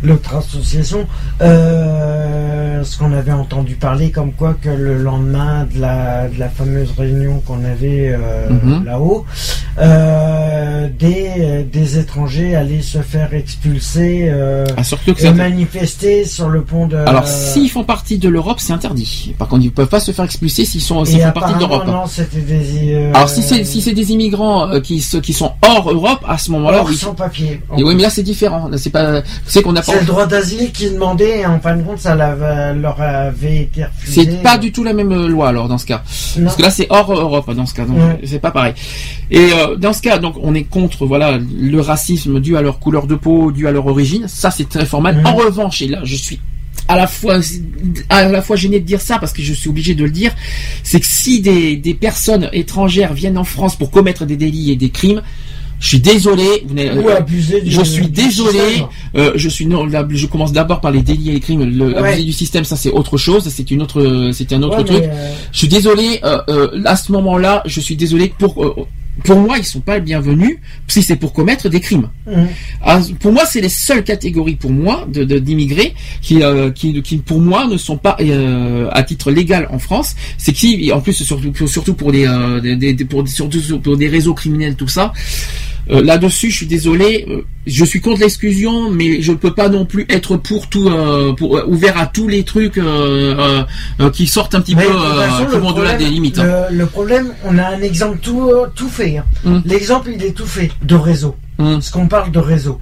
l'autre 0.03 0.35
association, 0.37 1.07
euh, 1.43 2.83
ce 2.85 2.97
qu'on 2.99 3.13
avait 3.13 3.33
entendu 3.33 3.75
parler 3.75 4.11
comme 4.11 4.33
quoi 4.33 4.55
que 4.61 4.69
le 4.71 4.97
lendemain 4.97 5.67
de 5.73 5.81
la, 5.81 6.29
de 6.29 6.39
la 6.39 6.49
fameuse 6.49 6.93
réunion 6.97 7.41
qu'on 7.47 7.65
avait 7.65 8.13
euh, 8.15 8.49
Mhm. 8.51 8.85
là-haut, 8.85 9.25
euh, 9.79 10.89
des, 10.99 11.65
des 11.71 11.99
étrangers 11.99 12.55
allaient 12.55 12.83
se 12.83 12.99
faire 12.99 13.35
expulser 13.35 14.27
euh, 14.31 14.65
Ah, 14.77 14.85
surtout 14.85 15.15
que 15.15 15.25
et 15.25 15.33
manifester 15.33 16.25
sur 16.25 16.49
le 16.49 16.63
pont 16.63 16.87
de... 16.87 16.97
Alors, 16.97 17.27
s'ils 17.27 17.71
font 17.71 17.85
partie 17.85 18.19
de 18.19 18.29
l'Europe, 18.29 18.59
c'est 18.61 18.73
interdit. 18.73 19.35
Par 19.39 19.49
contre, 19.49 19.65
ils 19.65 19.73
peuvent 19.73 19.89
pas 19.89 20.01
se 20.01 20.13
faire 20.13 20.25
expulser 20.25 20.65
s'ils 20.65 20.81
sont, 20.81 21.05
s'ils 21.05 21.21
font 21.21 21.33
partie 21.33 21.55
de 21.55 21.59
l'Europe. 21.61 21.87
Non, 21.87 22.07
c'était 22.07 22.41
des... 22.41 22.95
euh, 22.95 23.13
Alors, 23.15 23.29
si 23.29 23.43
c'est 23.43 23.65
si 23.65 23.81
c'est 23.81 23.93
des 23.93 24.13
immigrants 24.13 24.81
qui 24.81 25.05
qui 25.23 25.33
sont 25.33 25.53
hors 25.63 25.91
Europe, 25.93 26.21
à 26.27 26.39
ce 26.39 26.51
moment-là, 26.53 26.79
hors 26.81 26.87
oui. 26.89 26.97
sans 26.97 27.15
papier. 27.15 27.61
Et 27.77 27.83
oui, 27.85 27.95
mais 27.95 28.03
là 28.03 28.11
c'est 28.11 28.23
différent. 28.23 28.69
C'est 28.77 28.91
pas, 28.91 29.23
c'est 29.47 29.63
qu'on 29.63 29.75
pas. 29.75 29.83
C'est 29.91 30.01
le 30.01 30.07
droit 30.07 30.27
d'asile 30.27 30.71
qui 30.73 30.91
demandait, 30.91 31.41
et 31.41 31.47
en 31.47 31.61
fin 31.61 31.77
de 31.77 31.83
compte, 31.83 31.99
ça 31.99 32.15
l'avait- 32.15 32.75
leur 32.75 33.01
avait 33.01 33.63
été 33.63 33.85
refusé. 33.85 34.25
C'est 34.31 34.43
pas 34.43 34.59
du 34.59 34.73
tout 34.73 34.85
la 34.85 34.93
même 34.93 35.13
euh, 35.13 35.29
loi 35.29 35.49
alors 35.49 35.69
dans 35.69 35.79
ce 35.79 35.87
cas. 35.87 36.03
Non. 36.37 36.45
Parce 36.45 36.57
que 36.57 36.63
là 36.63 36.71
c'est 36.71 36.87
hors 36.91 37.13
Europe 37.13 37.53
dans 37.55 37.67
ce 37.67 37.75
cas, 37.75 37.85
donc 37.85 37.97
Ouais. 37.99 38.21
c'est 38.25 38.39
pas 38.41 38.51
pareil. 38.51 38.75
Et 39.31 39.51
euh, 39.53 39.77
dans 39.77 39.93
ce 39.93 40.03
cas, 40.03 40.19
donc 40.19 40.35
on 40.43 40.55
est 40.55 40.65
contre 40.65 41.07
voilà 41.07 41.39
le 41.39 41.81
racisme 41.81 42.41
dû 42.41 42.57
à 42.57 42.63
leur 42.63 42.79
couleur 42.79 43.07
de 43.07 43.15
peau, 43.15 43.53
dû 43.53 43.67
à 43.67 43.73
leur 43.73 43.87
origine. 43.87 44.27
Ça 44.29 44.51
c'est 44.51 44.69
très 44.69 44.87
formal. 44.87 45.23
En 45.25 45.35
revanche, 45.35 45.83
et 45.83 45.89
là 45.89 46.01
je 46.05 46.17
suis 46.17 46.41
à 46.89 46.97
la 46.97 47.07
fois 47.07 47.37
à 48.09 48.25
la 48.29 48.43
fois 48.43 48.57
gêné 48.57 48.81
de 48.81 48.85
dire 48.87 49.01
ça 49.01 49.19
parce 49.19 49.33
que 49.33 49.43
je 49.43 49.53
suis 49.53 49.69
obligé 49.69 49.95
de 49.95 50.05
le 50.05 50.11
dire, 50.11 50.33
c'est 50.83 50.99
que 51.01 51.07
si 51.07 51.41
des, 51.41 51.77
des 51.77 51.95
personnes 51.95 52.49
étrangères 52.53 53.13
viennent 53.13 53.39
en 53.39 53.45
France 53.45 53.77
pour 53.77 53.91
commettre 53.91 54.25
des 54.27 54.37
délits 54.37 54.71
et 54.73 54.77
des 54.77 54.91
crimes, 54.91 55.23
je 55.81 55.87
suis 55.89 55.99
désolé. 56.01 56.63
Vous 56.67 56.75
n'avez- 56.75 56.99
Ou 57.01 57.09
abuser 57.09 57.61
du- 57.63 57.71
je 57.71 57.83
suis 57.83 58.07
désolé. 58.09 58.59
système. 58.61 58.87
Euh, 59.17 59.33
je 59.35 59.49
suis 59.49 59.67
non, 59.67 59.85
là, 59.87 60.07
je 60.09 60.27
commence 60.27 60.53
d'abord 60.53 60.81
par 60.81 60.93
les 60.93 61.03
délits 61.03 61.31
et 61.31 61.33
les 61.33 61.41
crimes. 61.41 61.65
Le 61.65 61.87
Ouais. 61.89 61.97
abuser 61.97 62.25
du 62.25 62.33
système, 62.33 62.65
ça 62.65 62.77
c'est 62.77 62.91
autre 62.93 63.17
chose. 63.17 63.49
C'est 63.49 63.71
une 63.73 63.83
autre, 63.83 64.31
c'est 64.33 64.53
un 64.53 64.63
autre 64.63 64.79
Ouais, 64.79 64.85
truc. 64.85 65.03
euh, 65.03 65.33
Je 65.53 65.59
suis 65.59 65.69
désolé. 65.69 66.21
Euh, 66.23 66.69
à 66.85 66.95
ce 66.97 67.11
moment-là, 67.13 67.63
je 67.67 67.81
suis 67.81 67.97
désolé 67.97 68.33
pour. 68.39 68.87
Pour 69.25 69.39
moi, 69.39 69.59
ils 69.59 69.65
sont 69.65 69.81
pas 69.81 69.97
les 69.97 70.01
bienvenus 70.01 70.59
si 70.89 71.03
c'est 71.03 71.17
pour 71.17 71.33
commettre 71.33 71.69
des 71.69 71.81
crimes. 71.81 72.09
Mhm. 72.27 72.47
Ah, 72.83 73.01
pour 73.21 73.33
moi, 73.33 73.45
c'est 73.45 73.61
les 73.61 73.69
seules 73.69 74.03
catégories 74.05 74.57
pour 74.57 74.71
moi 74.71 75.07
de 75.13 75.25
de- 75.25 75.39
d'immigrés 75.39 75.95
qui, 76.23 76.43
euh, 76.43 76.71
qui, 76.71 77.03
qui 77.03 77.19
pour 77.19 77.41
moi 77.41 77.67
ne 77.67 77.77
sont 77.77 77.99
pas 77.99 78.17
euh, 78.21 78.89
à 78.93 79.03
titre 79.03 79.31
légal 79.31 79.69
en 79.71 79.79
France. 79.79 80.15
C'est 80.39 80.53
qui, 80.53 80.91
en 80.93 81.01
plus 81.01 81.13
surtout 81.13 81.53
surtout 81.67 81.95
pour 81.95 82.13
des, 82.13 82.27
euh, 82.27 82.61
des, 82.61 82.95
des- 82.95 83.05
pour 83.05 83.27
surtout 83.29 83.61
pour 83.81 83.97
des 83.97 84.09
réseaux 84.09 84.35
criminels 84.35 84.75
tout 84.77 84.89
ça. 84.89 85.13
Euh, 85.91 86.03
Là-dessus, 86.03 86.51
je 86.51 86.57
suis 86.57 86.67
désolé, 86.67 87.27
euh, 87.29 87.41
je 87.67 87.85
suis 87.85 88.01
contre 88.01 88.21
l'exclusion, 88.21 88.91
mais 88.91 89.23
je 89.23 89.33
ne 89.33 89.37
peux 89.37 89.53
pas 89.55 89.69
non 89.69 89.85
plus 89.85 90.07
être 90.09 90.37
pour 90.37 90.69
tout, 90.69 90.89
euh, 90.89 91.33
pour 91.33 91.61
ouvert 91.69 91.99
à 91.99 92.07
tous 92.07 92.29
les 92.29 92.45
trucs 92.45 92.79
qui 94.13 94.27
sortent 94.27 94.55
un 94.55 94.61
petit 94.61 94.77
Mais 94.77 94.85
peu, 94.85 94.93
au-delà 94.93 95.95
des 95.97 96.07
limites. 96.07 96.39
hein. 96.39 96.67
Le, 96.71 96.77
le 96.79 96.87
problème, 96.87 97.33
on 97.45 97.59
a 97.59 97.65
un 97.67 97.81
exemple 97.83 98.19
tout, 98.23 98.51
tout 98.75 98.89
fait. 98.89 99.19
hein. 99.19 99.25
Hum. 99.45 99.63
L'exemple, 99.67 100.11
il 100.15 100.23
est 100.25 100.33
tout 100.33 100.47
fait 100.47 100.71
de 100.83 100.95
réseau. 100.95 101.37
Hum. 101.59 101.81
Ce 101.83 101.91
qu'on 101.91 102.07
parle 102.07 102.31
de 102.31 102.39
réseau. 102.39 102.79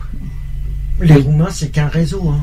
Les 1.00 1.14
Roumains, 1.14 1.48
c'est 1.50 1.68
qu'un 1.68 1.86
réseau. 1.88 2.28
Hein. 2.28 2.40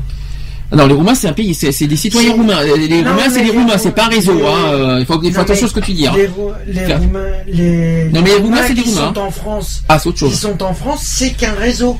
Non, 0.74 0.86
les 0.86 0.94
Roumains, 0.94 1.14
c'est 1.14 1.28
un 1.28 1.32
pays, 1.32 1.54
c'est 1.54 1.86
des 1.86 1.96
citoyens 1.96 2.32
roumains. 2.32 2.60
Les 2.64 3.02
Non, 3.02 3.10
Roumains, 3.12 3.30
c'est 3.30 3.42
les 3.44 3.50
Roumains, 3.50 3.78
c'est 3.78 3.92
pas 3.94 4.06
un 4.06 4.08
réseau. 4.08 4.34
les- 4.34 4.42
Hein. 4.44 4.96
Il 4.98 5.06
faut, 5.06 5.20
il 5.22 5.30
faut 5.30 5.36
Non, 5.38 5.42
attention 5.44 5.66
à 5.66 5.68
ce 5.68 5.74
que 5.74 5.80
tu 5.80 5.92
dis. 5.92 6.06
Hein. 6.08 6.12
Les, 6.16 6.26
Rou- 6.26 6.50
les 6.66 6.72
Faire- 6.80 7.00
Roumains, 7.00 7.20
les, 7.46 8.04
Non, 8.10 8.20
mais 8.22 8.30
les 8.30 8.36
Roumains, 8.36 8.62
c'est 8.66 8.74
des 8.74 8.82
qui 8.82 8.90
Roumains. 8.94 9.14
sont 9.14 9.20
en 9.20 9.30
France, 9.30 9.84
Ah, 9.88 9.98
c'est 10.00 10.08
autre 10.08 10.18
qui 10.18 10.24
chose. 10.24 10.38
sont 10.40 10.62
en 10.64 10.74
France, 10.74 11.02
c'est 11.04 11.30
qu'un 11.30 11.54
réseau. 11.54 11.96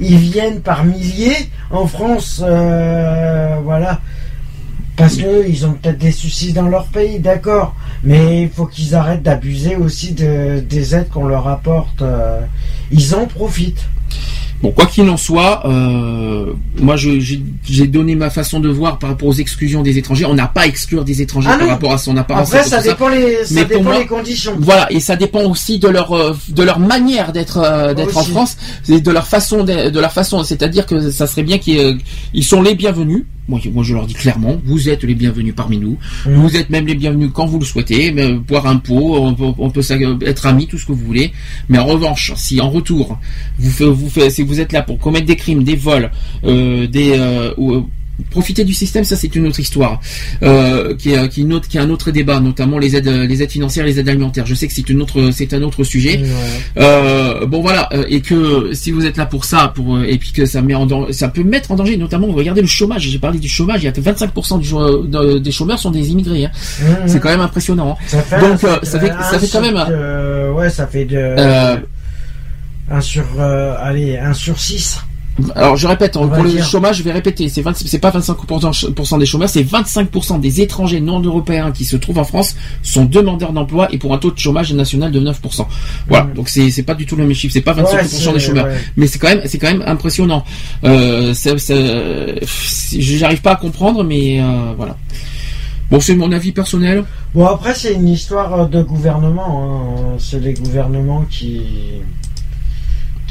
Ils 0.00 0.16
viennent 0.16 0.60
par 0.60 0.84
milliers 0.84 1.36
en 1.70 1.86
France, 1.86 2.40
euh, 2.44 3.56
voilà. 3.62 4.00
Parce 4.96 5.16
que 5.16 5.48
ils 5.48 5.64
ont 5.64 5.72
peut-être 5.72 5.98
des 5.98 6.12
soucis 6.12 6.52
dans 6.52 6.68
leur 6.68 6.86
pays, 6.86 7.18
d'accord. 7.20 7.74
Mais 8.04 8.42
il 8.42 8.50
faut 8.50 8.66
qu'ils 8.66 8.94
arrêtent 8.94 9.22
d'abuser 9.22 9.76
aussi 9.76 10.12
de, 10.12 10.58
des 10.60 10.94
aides 10.94 11.08
qu'on 11.08 11.26
leur 11.26 11.46
apporte. 11.48 12.02
euh, 12.02 12.40
ils 12.90 13.14
en 13.14 13.26
profitent. 13.26 13.84
Bon, 14.62 14.70
quoi 14.70 14.86
qu'il 14.86 15.08
en 15.08 15.16
soit, 15.16 15.66
euh, 15.66 16.52
moi 16.80 16.94
j'ai 16.96 17.86
donné 17.88 18.14
ma 18.14 18.30
façon 18.30 18.60
de 18.60 18.68
voir 18.68 18.98
par 19.00 19.10
rapport 19.10 19.28
aux 19.28 19.34
exclusions 19.34 19.82
des 19.82 19.98
étrangers. 19.98 20.24
On 20.24 20.34
n'a 20.34 20.46
pas 20.46 20.62
à 20.62 20.66
exclure 20.66 21.04
des 21.04 21.20
étrangers 21.20 21.48
Ah 21.52 21.58
par 21.58 21.68
rapport 21.68 21.92
à 21.92 21.98
son 21.98 22.16
apparence. 22.16 22.54
Après, 22.54 22.68
ça 22.68 22.80
dépend 22.80 23.08
les, 23.08 23.44
ça 23.44 23.54
Mais 23.54 23.62
pour 23.64 23.78
dépend 23.78 23.82
moi- 23.90 23.98
les 23.98 24.06
conditions. 24.06 24.54
Voilà, 24.60 24.86
et 24.92 25.00
ça 25.00 25.16
dépend 25.16 25.42
aussi 25.42 25.78
de 25.80 25.88
leur 25.88 26.12
euh, 26.12 26.36
de 26.48 26.62
leur 26.62 26.78
manière 26.78 27.32
d'être 27.32 27.58
euh, 27.58 27.92
d'être 27.92 28.16
en. 28.16 28.22
France, 28.22 28.56
et 28.88 29.00
de 29.00 29.10
leur 29.10 29.26
façon 29.26 29.64
de, 29.64 29.90
de 29.90 30.00
leur 30.00 30.12
façon, 30.12 30.44
c'est-à-dire 30.44 30.86
que 30.86 31.10
ça 31.10 31.26
serait 31.26 31.42
bien 31.42 31.58
qu'ils 31.58 31.78
euh, 31.80 31.94
ils 32.32 32.44
sont 32.44 32.62
les 32.62 32.74
bienvenus. 32.76 33.24
Moi, 33.48 33.58
je- 33.62 33.70
moi, 33.70 33.82
je 33.82 33.92
leur 33.94 34.06
dis 34.06 34.14
clairement, 34.14 34.60
vous 34.64 34.88
êtes 34.88 35.02
les 35.02 35.16
bienvenus 35.16 35.52
parmi 35.54 35.76
nous. 35.78 35.98
Vous 36.26 36.56
êtes 36.56 36.70
même 36.70 36.86
les 36.86 36.94
bienvenus 36.94 37.30
quand 37.34 37.44
vous 37.46 37.58
le 37.58 37.64
souhaitez, 37.64 38.12
mais, 38.12 38.22
euh, 38.22 38.38
boire 38.38 38.66
un 38.68 38.76
pot, 38.76 39.16
on 39.16 39.34
peut, 39.34 39.52
on 39.58 39.68
peut 39.68 39.82
s'ag- 39.82 40.22
être 40.24 40.46
amis, 40.46 40.68
tout 40.68 40.78
ce 40.78 40.86
que 40.86 40.92
vous 40.92 41.04
voulez. 41.04 41.32
Mais 41.68 41.78
en 41.78 41.86
revanche, 41.86 42.32
si 42.36 42.60
en 42.60 42.70
retour 42.70 43.18
vous 43.58 43.94
vous 43.94 44.10
si 44.30 44.42
vous 44.42 44.60
êtes 44.60 44.72
là 44.72 44.82
pour 44.82 44.98
commettre 44.98 45.26
des 45.26 45.36
crimes, 45.36 45.64
des 45.64 45.74
vols, 45.76 46.10
euh, 46.44 46.86
des 46.86 47.14
euh, 47.18 47.52
ou, 47.56 47.72
euh, 47.74 47.82
profiter 48.30 48.64
du 48.64 48.72
système, 48.72 49.04
ça 49.04 49.16
c'est 49.16 49.34
une 49.34 49.46
autre 49.46 49.60
histoire, 49.60 50.00
euh, 50.42 50.94
qui 50.96 51.12
est 51.12 51.28
qui 51.28 51.46
qui 51.68 51.78
un 51.78 51.90
autre 51.90 52.10
débat, 52.10 52.40
notamment 52.40 52.78
les 52.78 52.96
aides, 52.96 53.06
les 53.08 53.42
aides 53.42 53.50
financières, 53.50 53.84
les 53.84 53.98
aides 53.98 54.08
alimentaires. 54.08 54.46
Je 54.46 54.54
sais 54.54 54.66
que 54.66 54.72
c'est 54.74 54.88
une 54.88 55.02
autre, 55.02 55.30
c'est 55.32 55.52
un 55.54 55.62
autre 55.62 55.84
sujet. 55.84 56.18
Ouais. 56.18 56.28
Euh, 56.78 57.46
bon 57.46 57.60
voilà, 57.62 57.88
euh, 57.92 58.04
et 58.08 58.20
que 58.20 58.72
si 58.74 58.90
vous 58.90 59.04
êtes 59.06 59.16
là 59.16 59.26
pour 59.26 59.44
ça, 59.44 59.72
pour 59.74 60.00
et 60.02 60.18
puis 60.18 60.32
que 60.32 60.46
ça 60.46 60.62
met 60.62 60.74
en 60.74 60.86
dan- 60.86 61.12
ça 61.12 61.28
peut 61.28 61.42
mettre 61.44 61.70
en 61.72 61.76
danger, 61.76 61.96
notamment 61.96 62.26
regardez 62.28 62.60
le 62.60 62.66
chômage. 62.66 63.02
J'ai 63.08 63.18
parlé 63.18 63.38
du 63.38 63.48
chômage, 63.48 63.82
il 63.82 63.86
y 63.86 63.88
a 63.88 63.92
25% 63.92 64.58
du 64.58 64.68
cho- 64.68 65.02
de- 65.04 65.38
des 65.38 65.50
chômeurs 65.52 65.78
sont 65.78 65.90
des 65.90 66.10
immigrés. 66.10 66.46
hein. 66.46 66.50
Mhm. 66.80 66.96
C'est 67.08 67.20
quand 67.20 67.28
même 67.30 67.40
impressionnant. 67.40 67.96
hein. 68.00 68.04
Ça 68.08 68.22
fait 68.22 68.40
Donc, 68.40 68.64
un- 68.64 68.80
ça 68.84 69.00
fait- 69.00 69.10
un 69.10 69.22
ça 69.22 69.38
fait 69.38 69.48
quand 69.52 69.60
même 69.62 69.76
euh, 69.90 70.52
ouais, 70.52 70.70
ça 70.70 70.86
fait 70.86 71.04
de. 71.04 71.36
Un 72.90 73.00
sur. 73.00 73.24
allez, 73.40 74.18
un 74.18 74.34
sur 74.34 74.58
6. 74.58 74.98
Alors 75.54 75.76
je 75.76 75.86
répète, 75.86 76.16
On 76.16 76.26
va 76.26 76.34
pour 76.36 76.44
le 76.44 76.50
dire. 76.50 76.64
chômage, 76.64 76.96
je 76.98 77.02
vais 77.02 77.12
répéter, 77.12 77.48
c'est 77.48 77.62
20 77.62 77.72
c'est 77.76 77.98
pas 77.98 78.10
25% 78.10 79.18
des 79.18 79.26
chômeurs, 79.26 79.48
c'est 79.48 79.62
25% 79.62 80.40
des 80.40 80.60
étrangers 80.60 81.00
non 81.00 81.20
européens 81.20 81.72
qui 81.72 81.84
se 81.84 81.96
trouvent 81.96 82.18
en 82.18 82.24
France 82.24 82.56
sont 82.82 83.04
demandeurs 83.04 83.52
d'emploi 83.52 83.88
et 83.92 83.98
pour 83.98 84.12
un 84.14 84.18
taux 84.18 84.30
de 84.30 84.38
chômage 84.38 84.72
national 84.72 85.10
de 85.12 85.20
9%. 85.20 85.66
Voilà, 86.08 86.24
Mhm. 86.24 86.34
donc 86.34 86.48
c'est 86.48 86.82
pas 86.82 86.94
du 86.94 87.06
tout 87.06 87.16
le 87.16 87.24
même 87.24 87.34
chiffre, 87.34 87.52
c'est 87.52 87.60
pas 87.60 87.72
25% 87.72 88.28
Ouais, 88.28 88.32
des 88.34 88.40
chômeurs, 88.40 88.66
ouais. 88.66 88.80
mais 88.96 89.06
c'est 89.06 89.18
quand 89.18 89.28
même 89.28 89.42
c'est 89.46 89.58
quand 89.58 89.70
même 89.70 89.82
impressionnant. 89.86 90.44
Euh, 90.84 91.32
j'arrive 92.98 93.40
pas 93.42 93.52
à 93.52 93.56
comprendre, 93.56 94.04
mais 94.04 94.40
euh, 94.40 94.72
voilà. 94.76 94.96
Bon, 95.90 96.00
c'est 96.00 96.14
mon 96.14 96.32
avis 96.32 96.52
personnel. 96.52 97.04
Bon, 97.34 97.44
après, 97.46 97.74
c'est 97.74 97.92
une 97.92 98.08
histoire 98.08 98.66
de 98.68 98.82
gouvernement. 98.82 99.96
hein. 99.98 100.16
C'est 100.18 100.40
les 100.40 100.54
gouvernements 100.54 101.24
qui. 101.30 101.60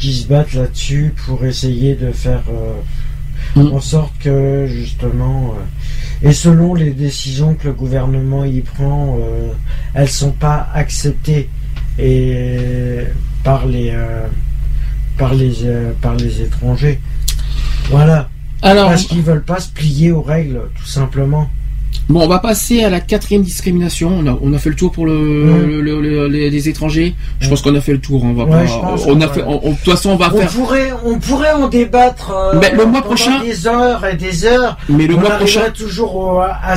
Qui 0.02 0.14
se 0.14 0.28
battent 0.28 0.54
là-dessus 0.54 1.14
pour 1.26 1.46
essayer 1.46 1.96
de 1.96 2.12
faire 2.12 2.44
euh, 2.50 3.62
en 3.62 3.80
sorte 3.80 4.14
que, 4.20 4.66
justement. 4.68 5.54
euh, 5.56 6.28
et 6.30 6.34
selon 6.34 6.74
les 6.74 6.92
décisions 6.92 7.56
que 7.56 7.68
le 7.68 7.74
gouvernement 7.74 8.44
y 8.44 8.62
prend, 8.62 9.18
euh, 9.22 9.54
elles 9.94 10.10
sont 10.10 10.32
pas 10.34 10.68
acceptées 10.74 11.50
et 11.98 13.02
par 13.44 13.66
les. 13.68 13.92
euh, 13.94 14.28
par 15.18 15.36
les, 15.36 15.54
par 16.02 16.16
les 16.16 16.42
étrangers. 16.42 17.00
Voilà. 17.92 18.28
Alors, 18.64 18.90
Parce 18.90 19.04
qu'ils 19.04 19.22
veulent 19.22 19.44
pas 19.44 19.60
se 19.60 19.70
plier 19.70 20.12
aux 20.12 20.22
règles, 20.24 20.62
tout 20.76 20.86
simplement. 20.86 21.48
Bon, 22.10 22.22
on 22.24 22.28
va 22.28 22.40
passer 22.40 22.84
à 22.84 22.90
la 22.90 23.00
quatrième 23.00 23.42
discrimination. 23.44 24.12
On 24.20 24.28
a, 24.28 24.38
on 24.42 24.54
a 24.54 24.58
fait 24.58 24.70
le 24.70 24.76
tour 24.76 24.92
pour 24.92 25.06
le, 25.06 25.82
le- 25.82 26.02
le- 26.02 26.28
les, 26.28 26.68
étrangers. 26.70 27.16
Je 27.40 27.48
pense 27.48 27.62
qu'on 27.62 27.74
a 27.76 27.80
fait 27.82 27.94
le 27.94 28.00
tour. 28.02 28.24
On 28.26 28.34
va 28.34 28.44
Ouais, 28.44 28.50
pas- 28.52 28.66
je 28.66 28.74
pense 28.74 29.06
on 29.08 29.16
que 29.18 29.24
a 29.24 29.28
ouais. 29.28 29.34
fait. 29.34 29.44
on- 29.48 29.66
on- 29.68 29.72
de 29.72 29.76
toute 29.78 29.86
façon, 29.94 30.10
on 30.10 30.16
va 30.18 30.30
On 30.34 30.38
faire. 30.38 30.50
pourrait, 30.52 30.90
on 31.06 31.20
pourrait 31.20 31.54
en 31.54 31.68
débattre 31.70 32.32
euh, 32.32 32.60
Mais 32.60 32.72
le 32.72 32.86
mois 32.86 33.02
pendant 33.02 33.16
prochain- 33.16 33.42
des 33.44 33.66
heures 33.68 34.06
et 34.06 34.16
des 34.18 34.46
heures. 34.46 34.78
Mais 34.90 35.08
le 35.08 35.16
on 35.16 35.20
mois 35.22 35.32
prochain- 35.32 35.70
toujours 35.74 36.16
au- 36.16 36.40
à, 36.40 36.76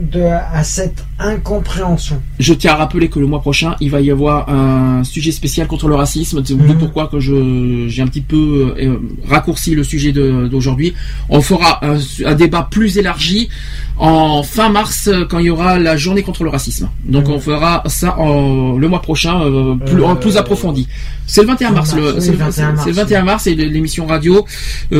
de, 0.00 0.20
à 0.22 0.62
cette 0.64 1.04
incompréhension. 1.18 2.20
Je 2.38 2.54
tiens 2.54 2.72
à 2.72 2.76
rappeler 2.76 3.08
que 3.08 3.18
le 3.18 3.26
mois 3.26 3.40
prochain, 3.40 3.76
il 3.80 3.90
va 3.90 4.00
y 4.00 4.10
avoir 4.10 4.48
un 4.48 5.04
sujet 5.04 5.32
spécial 5.32 5.66
contre 5.66 5.88
le 5.88 5.94
racisme. 5.94 6.42
C'est 6.44 6.54
Mhm. 6.54 6.66
d'où 6.66 6.74
pourquoi 6.74 7.08
que 7.08 7.20
je 7.20 7.86
j'ai 7.88 8.02
un 8.02 8.06
petit 8.06 8.20
peu 8.20 8.74
euh, 8.78 8.96
raccourci 9.28 9.74
le 9.74 9.84
sujet 9.84 10.12
d'aujourd'hui. 10.12 10.94
On 11.28 11.40
fera 11.40 11.84
un, 11.84 11.98
un 12.24 12.34
débat 12.34 12.66
plus 12.70 12.98
élargi 12.98 13.48
en 13.96 14.42
fin 14.42 14.68
mars 14.70 15.08
euh, 15.08 15.24
quand 15.28 15.38
il 15.38 15.46
y 15.46 15.50
aura 15.50 15.78
la 15.78 15.96
journée 15.96 16.22
contre 16.22 16.44
le 16.44 16.50
racisme. 16.50 16.88
Donc 17.04 17.28
on 17.28 17.38
fera 17.38 17.82
ça 17.86 18.18
en, 18.18 18.76
le 18.76 18.88
mois 18.88 19.02
prochain 19.02 19.40
euh, 19.42 19.76
plus, 19.76 20.02
Euh, 20.02 20.06
en 20.06 20.16
plus 20.16 20.36
approfondi. 20.36 20.88
C'est 21.26 21.40
le 21.42 21.46
21 21.48 21.70
mars. 21.70 21.94
mars, 21.94 22.04
oui, 22.16 22.20
c'est 22.20 22.32
le 22.32 22.36
21 22.38 22.72
mars, 22.72 22.80
c'est 22.84 22.90
le 22.90 22.96
21 22.96 23.22
mars 23.24 23.46
et 23.46 23.54
l'émission 23.54 24.06
radio 24.06 24.44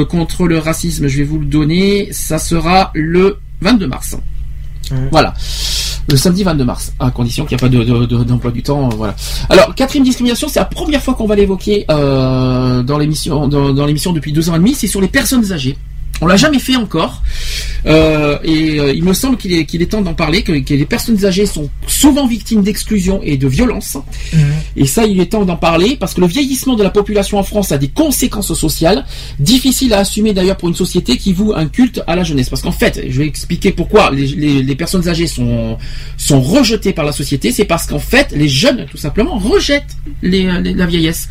contre 0.09 0.47
le 0.47 0.59
racisme. 0.59 1.07
Je 1.09 1.19
vais 1.19 1.25
vous 1.25 1.39
le 1.39 1.47
donner. 1.47 2.09
Ça 2.13 2.39
sera 2.39 2.91
le 2.95 3.39
22 3.61 3.87
mars. 3.87 4.17
Voilà. 5.11 5.35
Le 6.09 6.17
samedi 6.17 6.43
22 6.45 6.65
mars, 6.65 6.93
à 7.01 7.11
condition 7.11 7.47
qu'il 7.47 7.57
n'y 7.57 7.63
a 7.63 7.67
pas 7.67 7.69
de- 7.71 7.83
de- 7.83 8.05
de- 8.05 8.25
d'emploi 8.25 8.51
du 8.51 8.63
temps, 8.63 8.89
euh, 8.91 8.95
voilà. 8.95 9.15
Alors, 9.49 9.75
quatrième 9.75 10.05
discrimination, 10.05 10.49
c'est 10.49 10.59
la 10.59 10.67
première 10.67 11.03
fois 11.03 11.15
qu'on 11.15 11.27
va 11.27 11.35
l'évoquer 11.35 11.87
euh, 11.91 12.83
dans 12.83 12.99
l'émission, 12.99 13.49
dans 13.49 13.87
l'émission 13.87 14.13
depuis 14.13 14.33
deux 14.33 14.51
ans 14.51 14.55
et 14.55 14.59
demi, 14.59 14.75
c'est 14.75 14.87
sur 14.87 15.01
les 15.01 15.09
personnes 15.09 15.51
âgées. 15.53 15.79
On 16.21 16.27
l'a 16.27 16.37
jamais 16.37 16.59
fait 16.61 16.77
encore, 16.77 17.23
Euh, 17.87 18.39
et 18.45 18.81
euh, 18.81 18.95
il 18.95 19.05
me 19.05 19.13
semble 19.13 19.37
qu'il 19.37 19.53
est, 19.53 19.87
temps 19.91 20.01
d'en 20.01 20.15
parler, 20.15 20.43
que, 20.43 20.53
que 20.53 20.73
les 20.73 20.87
personnes 20.87 21.23
âgées 21.27 21.45
sont 21.45 21.69
souvent 21.87 22.27
victimes 22.27 22.63
d'exclusion 22.63 23.21
et 23.23 23.37
de 23.37 23.47
violence. 23.47 23.99
Et 24.75 24.87
ça, 24.87 25.05
il 25.05 25.21
est 25.21 25.27
temps 25.33 25.45
d'en 25.45 25.59
parler 25.59 25.97
parce 26.01 26.15
que 26.15 26.23
le 26.23 26.27
vieillissement 26.27 26.77
de 26.77 26.83
la 26.83 26.89
population 26.89 27.37
en 27.39 27.43
France 27.43 27.73
a 27.73 27.79
des 27.79 27.89
conséquences 27.89 28.55
sociales 28.55 29.05
difficiles 29.39 29.93
à 29.93 29.99
assumer 29.99 30.33
d'ailleurs 30.33 30.57
pour 30.57 30.71
une 30.71 30.75
société 30.75 31.19
qui 31.19 31.35
voue 31.35 31.53
un 31.55 31.67
culte 31.67 32.01
à 32.07 32.17
la 32.17 32.25
jeunesse. 32.25 32.49
Parce 32.49 32.63
qu'en 32.63 32.73
fait, 32.73 33.05
je 33.07 33.19
vais 33.19 33.27
expliquer 33.27 33.71
pourquoi 33.73 34.11
les, 34.13 34.29
les- 34.29 34.63
les 34.63 34.77
personnes 34.77 35.07
âgées 35.07 35.27
sont, 35.27 35.77
sont 36.17 36.41
rejetées 36.41 36.95
par 36.95 37.05
la 37.05 37.13
société. 37.13 37.53
C'est 37.53 37.67
parce 37.67 37.87
qu'en 37.87 37.99
fait, 37.99 38.33
les 38.35 38.49
jeunes, 38.49 38.87
tout 38.91 38.97
simplement, 38.97 39.37
rejettent 39.37 39.95
les, 40.23 40.45
les- 40.63 40.73
la 40.73 40.87
vieillesse. 40.87 41.29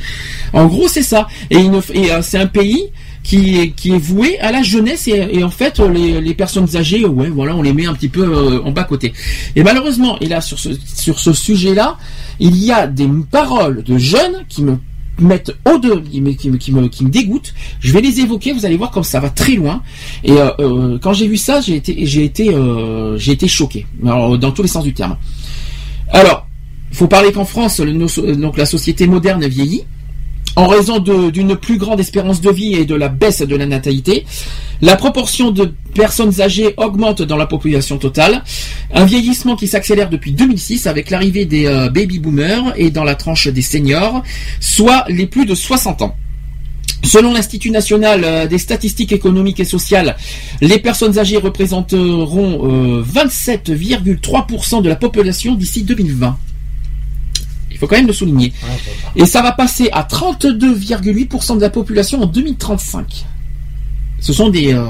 En 0.53 0.67
gros, 0.67 0.87
c'est 0.87 1.01
ça. 1.13 1.27
Et, 1.49 1.57
euh, 1.57 2.21
c'est 2.21 2.37
un 2.37 2.45
pays 2.61 2.83
qui 3.23 3.73
est, 3.85 3.97
voué 3.97 4.37
à 4.39 4.51
la 4.51 4.61
jeunesse 4.61 5.07
et, 5.07 5.43
en 5.43 5.49
fait 5.49 5.79
les, 5.79 6.33
personnes 6.33 6.75
âgées 6.75 7.05
ouais 7.05 7.29
voilà 7.29 7.55
on 7.55 7.61
les 7.61 7.73
met 7.73 7.85
un 7.85 7.93
petit 7.93 8.09
peu 8.09 8.23
euh, 8.23 8.61
en 8.63 8.71
bas 8.71 8.83
côté. 8.83 9.13
Et 9.55 9.63
malheureusement 9.63 10.19
et 10.19 10.27
là 10.27 10.41
sur 10.41 10.59
ce 10.59 10.69
sur 10.95 11.19
ce 11.19 11.33
sujet 11.33 11.73
là 11.73 11.97
il 12.39 12.57
y 12.57 12.71
a 12.71 12.85
des 12.87 13.07
paroles 13.31 13.83
de 13.83 13.97
jeunes 13.97 14.43
qui 14.49 14.63
me 14.63 14.77
mettent 15.19 15.55
au 15.65 15.77
deux 15.77 16.01
qui 16.01 16.21
me, 16.21 17.09
dégoûtent. 17.09 17.53
Je 17.79 17.93
vais 17.93 18.01
les 18.01 18.19
évoquer 18.19 18.51
vous 18.51 18.65
allez 18.65 18.77
voir 18.77 18.91
comme 18.91 19.03
ça 19.03 19.19
va 19.19 19.29
très 19.29 19.55
loin. 19.55 19.81
Et 20.23 20.33
euh, 20.33 20.49
euh, 20.59 20.99
quand 21.01 21.13
j'ai 21.13 21.27
vu 21.27 21.37
ça 21.37 21.61
j'ai 21.61 21.75
été 21.75 23.47
choqué. 23.47 23.87
Dans 24.01 24.51
tous 24.51 24.63
les 24.63 24.67
sens 24.67 24.83
du 24.83 24.93
terme. 24.93 25.17
Alors 26.09 26.47
il 26.91 26.97
faut 26.97 27.07
parler 27.07 27.31
qu'en 27.31 27.45
France 27.45 27.79
donc 27.79 28.57
la 28.57 28.65
société 28.65 29.07
moderne 29.07 29.47
vieillit 29.47 29.85
en 30.55 30.67
raison 30.67 30.99
d'une 30.99 31.55
plus 31.55 31.77
grande 31.77 31.99
espérance 31.99 32.41
de 32.41 32.51
vie 32.51 32.73
et 32.73 32.85
de 32.85 32.95
la 32.95 33.09
baisse 33.09 33.41
de 33.41 33.55
la 33.55 33.65
natalité, 33.65 34.25
la 34.81 34.95
proportion 34.95 35.51
de 35.51 35.73
personnes 35.95 36.41
âgées 36.41 36.73
augmente 36.77 37.21
dans 37.21 37.37
la 37.37 37.45
population 37.45 37.97
totale. 37.97 38.43
Un 38.93 39.05
vieillissement 39.05 39.55
qui 39.55 39.67
s'accélère 39.67 40.09
depuis 40.09 40.31
2006 40.31 40.87
avec 40.87 41.09
l'arrivée 41.09 41.45
des 41.45 41.65
euh, 41.65 41.89
baby 41.89 42.19
boomers 42.19 42.73
et 42.75 42.91
dans 42.91 43.03
la 43.03 43.15
tranche 43.15 43.47
des 43.47 43.61
seniors, 43.61 44.23
soit 44.59 45.05
les 45.07 45.25
plus 45.25 45.45
de 45.45 45.55
60 45.55 46.01
ans. 46.01 46.15
Selon 47.03 47.33
l'Institut 47.33 47.69
national 47.69 48.21
euh, 48.23 48.47
des 48.47 48.57
statistiques 48.57 49.11
économiques 49.11 49.59
et 49.59 49.65
sociales, 49.65 50.15
les 50.61 50.79
personnes 50.79 51.19
âgées 51.19 51.37
représenteront 51.37 52.99
euh, 52.99 53.03
27,3% 53.03 54.81
de 54.81 54.89
la 54.89 54.95
population 54.95 55.55
d'ici 55.55 55.83
2020. 55.83 56.37
Il 57.73 57.79
faut 57.79 57.87
quand 57.87 57.97
même 57.97 58.07
le 58.07 58.13
souligner. 58.13 58.53
Et 59.15 59.25
ça 59.25 59.41
va 59.41 59.51
passer 59.51 59.89
à 59.91 60.03
32,8% 60.03 61.57
de 61.57 61.61
la 61.61 61.69
population 61.69 62.21
en 62.21 62.27
2035. 62.27 63.25
Ce 64.19 64.31
sont 64.31 64.49
des, 64.49 64.73
euh, 64.73 64.85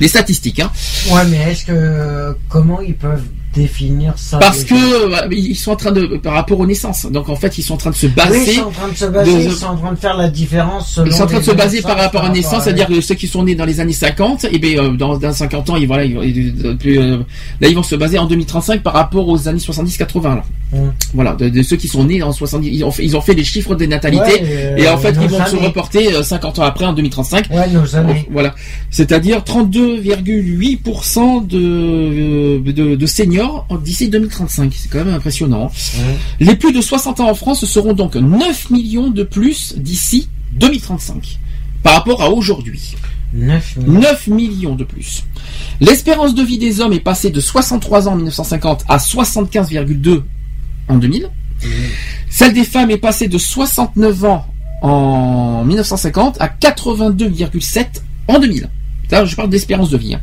des 0.00 0.08
statistiques. 0.08 0.60
Hein. 0.60 0.70
Ouais, 1.10 1.26
mais 1.28 1.52
est-ce 1.52 1.66
que 1.66 2.36
comment 2.48 2.80
ils 2.80 2.94
peuvent 2.94 3.26
définir 3.54 4.14
ça 4.16 4.38
Parce 4.38 4.64
déjà 4.64 4.74
que 4.76 5.24
euh, 5.24 5.28
ils 5.32 5.56
sont 5.56 5.72
en 5.72 5.76
train 5.76 5.92
de 5.92 6.16
par 6.18 6.34
rapport 6.34 6.58
aux 6.60 6.66
naissances. 6.66 7.06
Donc 7.06 7.28
en 7.28 7.36
fait, 7.36 7.58
ils 7.58 7.62
sont 7.62 7.74
en 7.74 7.78
train 7.78 7.90
de 7.90 7.94
se 7.96 8.06
baser. 8.06 8.38
Oui, 8.38 8.44
ils 8.48 8.54
sont 8.54 8.62
en 8.66 8.70
train 8.70 8.88
de 8.88 8.94
se 8.96 9.04
baser, 9.06 9.32
de- 9.34 9.40
ils 9.40 9.52
sont 9.52 9.66
en 9.66 9.76
train 9.76 9.92
de 9.92 9.98
faire 9.98 10.16
la 10.16 10.28
différence. 10.28 10.94
Selon 10.94 11.06
Ils 11.06 11.12
sont 11.12 11.22
en 11.22 11.26
train 11.26 11.38
de 11.40 11.44
se 11.44 11.50
baser 11.52 11.82
par 11.82 11.92
naissances, 11.96 12.04
rapport 12.06 12.24
à 12.24 12.28
naissance, 12.30 12.60
à- 12.60 12.64
c'est-à-dire 12.64 12.86
que 12.88 13.00
ceux 13.00 13.14
qui 13.14 13.26
sont 13.26 13.42
nés 13.44 13.54
dans 13.54 13.64
les 13.64 13.80
années 13.80 13.92
50, 13.92 14.46
et 14.50 14.58
bien 14.58 14.82
euh, 14.82 14.96
dans, 14.96 15.16
dans 15.18 15.32
50 15.32 15.70
ans, 15.70 15.76
ils, 15.76 15.86
voilà, 15.86 16.04
ils, 16.04 16.16
euh, 16.86 17.18
là 17.60 17.68
ils 17.68 17.74
vont 17.74 17.82
se 17.82 17.94
baser 17.96 18.18
en 18.18 18.26
2035 18.26 18.82
par 18.82 18.92
rapport 18.92 19.28
aux 19.28 19.48
années 19.48 19.58
70-80. 19.58 20.22
là. 20.36 20.42
Hum. 20.74 20.92
Voilà, 21.14 21.34
de, 21.34 21.48
de 21.48 21.62
ceux 21.62 21.76
qui 21.76 21.88
sont 21.88 22.04
nés 22.04 22.22
en 22.22 22.32
70, 22.32 22.68
ils 22.70 22.84
ont 22.84 22.90
fait, 22.90 23.02
ils 23.04 23.16
ont 23.16 23.20
fait 23.22 23.32
les 23.34 23.44
chiffres 23.44 23.74
des 23.74 23.86
natalités, 23.86 24.24
Ouais, 24.24 24.42
euh, 24.44 24.76
et 24.76 24.88
en 24.88 24.98
fait 24.98 25.16
ils 25.20 25.28
vont 25.28 25.44
se 25.46 25.56
reporter 25.56 26.14
euh, 26.14 26.22
50 26.22 26.58
ans 26.58 26.62
après 26.64 26.84
en 26.84 26.92
2035. 26.92 27.46
Ouais, 27.50 27.68
nos 27.70 27.96
années. 27.96 28.26
Voilà, 28.30 28.54
c'est-à-dire 28.90 29.38
32,8% 29.42 31.46
de, 31.46 32.58
de, 32.70 32.94
de 32.96 33.06
seniors 33.06 33.37
d'ici 33.82 34.08
2035. 34.08 34.72
C'est 34.76 34.90
quand 34.90 35.04
même 35.04 35.14
impressionnant. 35.14 35.70
Les 36.40 36.56
plus 36.56 36.72
de 36.72 36.80
60 36.80 37.20
ans 37.20 37.30
en 37.30 37.34
France 37.34 37.64
seront 37.64 37.92
donc 37.92 38.14
9 38.16 38.70
millions 38.70 39.10
de 39.10 39.22
plus 39.22 39.74
d'ici 39.76 40.28
2035 40.52 41.38
par 41.82 41.94
rapport 41.94 42.22
à 42.22 42.30
aujourd'hui. 42.30 42.94
9 43.34 43.76
millions. 43.76 44.00
9 44.00 44.26
millions 44.28 44.74
de 44.74 44.84
plus. 44.84 45.24
L'espérance 45.80 46.34
de 46.34 46.42
vie 46.42 46.58
des 46.58 46.80
hommes 46.80 46.92
est 46.94 47.00
passée 47.00 47.30
de 47.30 47.40
63 47.40 48.08
ans 48.08 48.12
en 48.12 48.16
1950 48.16 48.84
à 48.88 48.96
75,2 48.96 50.22
en 50.88 50.96
2000. 50.96 51.28
Celle 52.30 52.54
des 52.54 52.64
femmes 52.64 52.90
est 52.90 52.98
passée 52.98 53.28
de 53.28 53.36
69 53.38 54.24
ans 54.24 54.46
en 54.82 55.64
1950 55.64 56.40
à 56.40 56.46
82,7 56.48 57.86
en 58.28 58.38
2000. 58.38 58.68
Là, 59.10 59.24
je 59.24 59.34
parle 59.36 59.50
d'espérance 59.50 59.90
de 59.90 59.96
vie. 59.98 60.14
hein. 60.14 60.20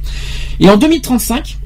Et 0.59 0.69
en 0.69 0.77
2035, 0.77 1.57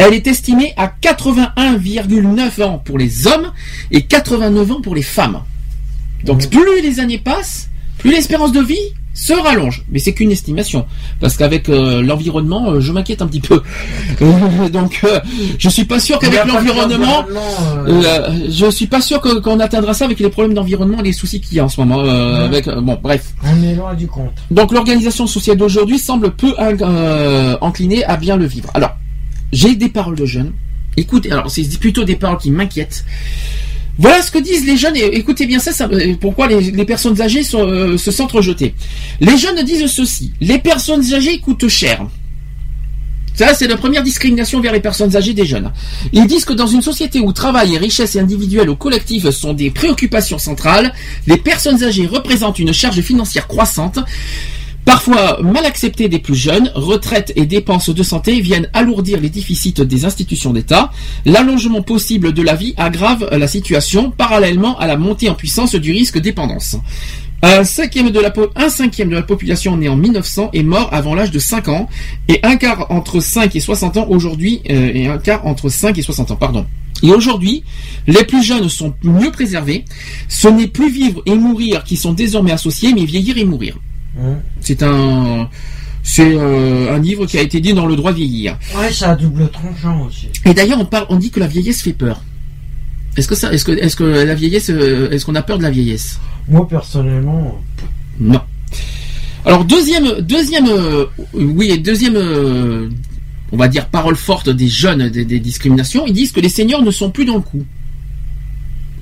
elle 0.00 0.14
est 0.14 0.26
estimée 0.26 0.72
à 0.78 0.86
81,9 1.02 2.62
ans 2.62 2.82
pour 2.82 2.96
les 2.96 3.26
hommes 3.26 3.52
et 3.90 4.02
89 4.02 4.72
ans 4.72 4.80
pour 4.80 4.94
les 4.94 5.02
femmes. 5.02 5.42
Donc 6.24 6.48
plus 6.48 6.80
les 6.82 7.00
années 7.00 7.18
passent, 7.18 7.68
plus 7.98 8.12
l'espérance 8.12 8.52
de 8.52 8.62
vie 8.62 8.78
se 9.12 9.34
rallonge. 9.34 9.84
Mais 9.90 9.98
c'est 9.98 10.14
qu'une 10.14 10.30
estimation. 10.30 10.86
Parce 11.20 11.36
qu'avec 11.36 11.68
euh, 11.68 12.00
l'environnement, 12.00 12.70
euh, 12.70 12.80
je 12.80 12.92
m'inquiète 12.92 13.20
un 13.20 13.26
petit 13.26 13.40
peu. 13.40 13.60
Donc 14.72 15.00
euh, 15.04 15.20
je 15.58 15.68
suis 15.68 15.84
pas 15.84 16.00
sûr 16.00 16.18
qu'avec 16.18 16.46
l'environnement, 16.46 17.26
euh, 17.86 18.48
je 18.48 18.70
suis 18.70 18.86
pas 18.86 19.02
sûr 19.02 19.20
qu'on 19.20 19.60
atteindra 19.60 19.92
ça 19.92 20.06
avec 20.06 20.18
les 20.18 20.30
problèmes 20.30 20.54
d'environnement 20.54 21.00
et 21.00 21.02
les 21.02 21.12
soucis 21.12 21.42
qu'il 21.42 21.58
y 21.58 21.60
a 21.60 21.64
en 21.64 21.68
ce 21.68 21.78
moment. 21.78 22.02
Ouais. 22.02 22.44
avec, 22.44 22.70
bon, 22.70 22.98
bref. 23.02 23.34
On 23.44 23.62
est 23.62 23.74
loin 23.74 23.92
du 23.92 24.06
compte. 24.06 24.32
Donc 24.50 24.72
l'organisation 24.72 25.26
sociale 25.26 25.58
d'aujourd'hui 25.58 25.98
semble 25.98 26.30
peu 26.30 26.54
inclinée 27.60 28.02
à 28.04 28.16
bien 28.16 28.36
le 28.36 28.46
vivre. 28.46 28.70
Alors, 28.72 28.96
j'ai 29.52 29.74
des 29.76 29.88
paroles 29.88 30.16
de 30.16 30.26
jeunes. 30.26 30.52
Écoutez, 30.96 31.30
alors 31.30 31.50
c'est 31.50 31.78
plutôt 31.78 32.04
des 32.04 32.16
paroles 32.16 32.38
qui 32.38 32.50
m'inquiètent. 32.50 33.04
Voilà 33.98 34.22
ce 34.22 34.30
que 34.30 34.38
disent 34.38 34.64
les 34.64 34.76
jeunes, 34.76 34.96
écoutez 34.96 35.46
bien 35.46 35.58
ça, 35.58 35.72
ça 35.72 35.86
euh, 35.92 36.14
pourquoi 36.18 36.46
les, 36.46 36.84
personnes 36.84 37.20
âgées 37.20 37.42
euh, 37.54 37.98
se 37.98 38.10
sentent 38.10 38.32
rejetées. 38.32 38.74
Les 39.20 39.36
jeunes 39.36 39.62
disent 39.62 39.86
ceci, 39.86 40.32
les 40.40 40.58
personnes 40.58 41.12
âgées 41.12 41.38
coûtent 41.38 41.68
cher. 41.68 42.06
Ça, 43.34 43.54
c'est 43.54 43.68
la 43.68 43.76
première 43.76 44.02
discrimination 44.02 44.60
vers 44.60 44.72
les 44.72 44.80
personnes 44.80 45.16
âgées 45.16 45.34
des 45.34 45.46
jeunes. 45.46 45.72
Ils 46.12 46.26
disent 46.26 46.44
que 46.44 46.52
dans 46.52 46.66
une 46.66 46.82
société 46.82 47.20
où 47.20 47.32
travail 47.32 47.74
et 47.74 47.78
richesse 47.78 48.16
individuelle 48.16 48.68
ou 48.68 48.76
collective 48.76 49.30
sont 49.30 49.54
des 49.54 49.70
préoccupations 49.70 50.38
centrales, 50.38 50.92
les 51.26 51.36
personnes 51.36 51.82
âgées 51.82 52.06
représentent 52.06 52.58
une 52.58 52.72
charge 52.72 53.00
financière 53.00 53.48
croissante. 53.48 53.98
Parfois 54.84 55.40
mal 55.42 55.66
acceptées 55.66 56.08
des 56.08 56.18
plus 56.18 56.34
jeunes, 56.34 56.70
retraites 56.74 57.32
et 57.36 57.46
dépenses 57.46 57.90
de 57.90 58.02
santé 58.02 58.40
viennent 58.40 58.68
alourdir 58.72 59.20
les 59.20 59.28
déficits 59.28 59.72
des 59.72 60.04
institutions 60.04 60.52
d'État. 60.52 60.90
L'allongement 61.24 61.82
possible 61.82 62.32
de 62.32 62.42
la 62.42 62.54
vie 62.54 62.74
aggrave 62.76 63.28
la 63.30 63.46
situation 63.46 64.10
parallèlement 64.10 64.78
à 64.78 64.86
la 64.86 64.96
montée 64.96 65.28
en 65.28 65.34
puissance 65.34 65.74
du 65.74 65.92
risque 65.92 66.18
dépendance. 66.18 66.76
Un 67.42 67.64
cinquième, 67.64 68.10
de 68.10 68.20
la 68.20 68.32
un 68.56 68.68
cinquième 68.68 69.08
de 69.08 69.14
la 69.14 69.22
population 69.22 69.76
née 69.76 69.88
en 69.88 69.96
1900 69.96 70.50
est 70.52 70.62
mort 70.62 70.90
avant 70.92 71.14
l'âge 71.14 71.30
de 71.30 71.38
5 71.38 71.68
ans 71.68 71.88
et 72.28 72.38
un 72.42 72.56
quart 72.56 72.90
entre 72.90 73.20
5 73.20 73.56
et 73.56 73.60
60 73.60 73.96
ans 73.96 74.06
aujourd'hui 74.10 74.60
euh, 74.68 74.90
et 74.92 75.06
un 75.06 75.16
quart 75.16 75.46
entre 75.46 75.70
5 75.70 75.96
et 75.96 76.02
60 76.02 76.32
ans, 76.32 76.36
pardon. 76.36 76.66
Et 77.02 77.10
aujourd'hui, 77.10 77.64
les 78.06 78.24
plus 78.24 78.42
jeunes 78.42 78.68
sont 78.68 78.94
mieux 79.02 79.30
préservés. 79.30 79.86
Ce 80.28 80.48
n'est 80.48 80.66
plus 80.66 80.90
vivre 80.90 81.22
et 81.24 81.34
mourir 81.34 81.84
qui 81.84 81.96
sont 81.96 82.12
désormais 82.12 82.52
associés, 82.52 82.92
mais 82.92 83.06
vieillir 83.06 83.38
et 83.38 83.44
mourir. 83.44 83.78
Hum. 84.18 84.40
C'est 84.60 84.82
un 84.82 85.48
C'est 86.02 86.34
euh, 86.34 86.94
un 86.94 86.98
livre 86.98 87.26
qui 87.26 87.38
a 87.38 87.42
été 87.42 87.60
dit 87.60 87.74
dans 87.74 87.86
le 87.86 87.94
droit 87.94 88.12
vieillir. 88.12 88.58
Ouais, 88.76 88.90
ça 88.90 89.10
a 89.10 89.16
double 89.16 89.48
tranchant 89.50 90.06
aussi. 90.06 90.28
Et 90.46 90.54
d'ailleurs, 90.54 90.80
on 90.80 90.86
parle, 90.86 91.06
on 91.10 91.16
dit 91.16 91.30
que 91.30 91.40
la 91.40 91.46
vieillesse 91.46 91.82
fait 91.82 91.92
peur. 91.92 92.22
Est-ce 93.16 93.28
que 93.28 93.34
ça, 93.34 93.52
est-ce 93.52 93.64
que, 93.64 93.72
est-ce 93.72 93.96
que 93.96 94.04
la 94.04 94.34
vieillesse, 94.34 94.70
euh, 94.70 95.10
est-ce 95.10 95.26
qu'on 95.26 95.34
a 95.34 95.42
peur 95.42 95.58
de 95.58 95.62
la 95.62 95.70
vieillesse? 95.70 96.18
Moi, 96.48 96.66
personnellement, 96.66 97.60
Non. 98.18 98.40
Alors 99.44 99.64
deuxième, 99.64 100.20
deuxième, 100.20 100.66
euh, 100.68 101.06
oui, 101.32 101.78
deuxième, 101.78 102.16
euh, 102.16 102.88
on 103.52 103.56
va 103.56 103.68
dire 103.68 103.88
parole 103.88 104.16
forte 104.16 104.50
des 104.50 104.68
jeunes 104.68 105.08
des, 105.08 105.24
des 105.24 105.40
discriminations. 105.40 106.06
Ils 106.06 106.12
disent 106.12 106.32
que 106.32 106.40
les 106.40 106.50
seniors 106.50 106.82
ne 106.82 106.90
sont 106.90 107.10
plus 107.10 107.24
dans 107.24 107.36
le 107.36 107.40
coup. 107.40 107.64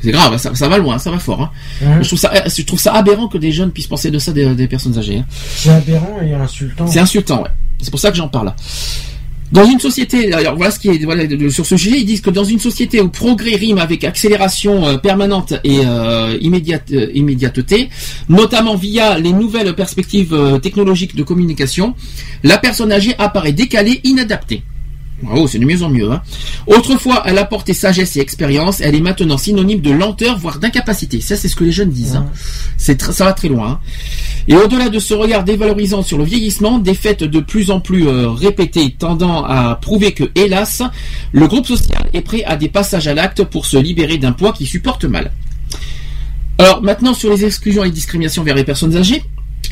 C'est 0.02 0.10
grave, 0.12 0.36
ça, 0.38 0.54
ça 0.54 0.68
va 0.68 0.78
loin, 0.78 0.98
ça 0.98 1.10
va 1.10 1.18
fort. 1.18 1.42
hein. 1.42 1.50
Hein 1.84 1.98
Je 2.02 2.06
trouve 2.06 2.18
ça, 2.18 2.32
je 2.46 2.62
trouve 2.62 2.78
ça 2.80 2.92
aberrant 2.94 3.28
que 3.28 3.38
des 3.38 3.52
jeunes 3.52 3.70
puissent 3.72 3.86
penser 3.88 4.10
de 4.10 4.18
ça 4.18 4.32
des, 4.32 4.54
des 4.54 4.68
personnes 4.68 4.96
âgées. 4.98 5.18
hein. 5.18 5.26
c'est 5.56 5.70
aberrant 5.70 6.18
et 6.22 6.32
insultant. 6.34 6.86
C'est 6.86 7.00
insultant, 7.00 7.42
ouais. 7.42 7.50
C'est 7.80 7.90
pour 7.90 8.00
ça 8.00 8.10
que 8.10 8.16
j'en 8.16 8.28
parle. 8.28 8.52
Dans 9.50 9.64
une 9.64 9.80
société, 9.80 10.30
alors 10.34 10.56
voilà 10.56 10.70
ce 10.70 10.78
qui 10.78 10.88
est 10.90 11.02
voilà, 11.04 11.26
de- 11.26 11.34
de- 11.34 11.48
sur 11.48 11.64
ce 11.64 11.78
sujet, 11.78 11.98
ils 11.98 12.04
disent 12.04 12.20
que 12.20 12.28
dans 12.28 12.44
une 12.44 12.58
société 12.58 13.00
où 13.00 13.08
progrès 13.08 13.56
rime 13.56 13.78
avec 13.78 14.04
accélération 14.04 14.86
euh, 14.86 14.96
permanente 14.98 15.54
et 15.64 15.80
euh, 15.86 16.36
immédiate, 16.42 16.90
euh, 16.92 17.10
immédiateté, 17.14 17.88
notamment 18.28 18.76
via 18.76 19.18
les 19.18 19.32
nouvelles 19.32 19.74
perspectives 19.74 20.34
euh, 20.34 20.58
technologiques 20.58 21.16
de 21.16 21.22
communication, 21.22 21.94
la 22.42 22.58
personne 22.58 22.92
âgée 22.92 23.14
apparaît 23.18 23.52
décalée, 23.52 24.00
inadaptée. 24.04 24.62
Bravo, 25.20 25.48
c'est 25.48 25.58
de 25.58 25.64
mieux 25.64 25.82
en 25.82 25.88
mieux. 25.90 26.10
Hein. 26.12 26.22
Autrefois, 26.68 27.22
elle 27.26 27.38
apportait 27.38 27.74
sagesse 27.74 28.16
et 28.16 28.20
expérience, 28.20 28.80
elle 28.80 28.94
est 28.94 29.00
maintenant 29.00 29.36
synonyme 29.36 29.80
de 29.80 29.90
lenteur, 29.90 30.38
voire 30.38 30.60
d'incapacité. 30.60 31.20
Ça, 31.20 31.34
c'est 31.34 31.48
ce 31.48 31.56
que 31.56 31.64
les 31.64 31.72
jeunes 31.72 31.90
disent. 31.90 32.14
hein. 32.16 32.26
C'est 32.76 33.02
ça 33.02 33.24
va 33.24 33.32
très 33.32 33.48
loin. 33.48 33.68
hein. 33.72 33.80
Et 34.46 34.54
au-delà 34.54 34.88
de 34.88 34.98
ce 35.00 35.14
regard 35.14 35.42
dévalorisant 35.44 36.02
sur 36.02 36.18
le 36.18 36.24
vieillissement, 36.24 36.78
des 36.78 36.94
faits 36.94 37.24
de 37.24 37.40
plus 37.40 37.70
en 37.70 37.80
plus 37.80 38.06
euh, 38.06 38.30
répétés 38.30 38.94
tendant 38.96 39.44
à 39.44 39.74
prouver 39.74 40.12
que, 40.12 40.24
hélas, 40.36 40.82
le 41.32 41.46
groupe 41.48 41.66
social 41.66 42.08
est 42.12 42.20
prêt 42.22 42.44
à 42.44 42.56
des 42.56 42.68
passages 42.68 43.08
à 43.08 43.14
l'acte 43.14 43.42
pour 43.44 43.66
se 43.66 43.76
libérer 43.76 44.18
d'un 44.18 44.32
poids 44.32 44.52
qui 44.52 44.66
supporte 44.66 45.04
mal. 45.04 45.32
Alors 46.58 46.82
maintenant 46.82 47.14
sur 47.14 47.30
les 47.30 47.44
exclusions 47.44 47.84
et 47.84 47.90
discriminations 47.90 48.42
vers 48.42 48.54
les 48.54 48.64
personnes 48.64 48.96
âgées, 48.96 49.22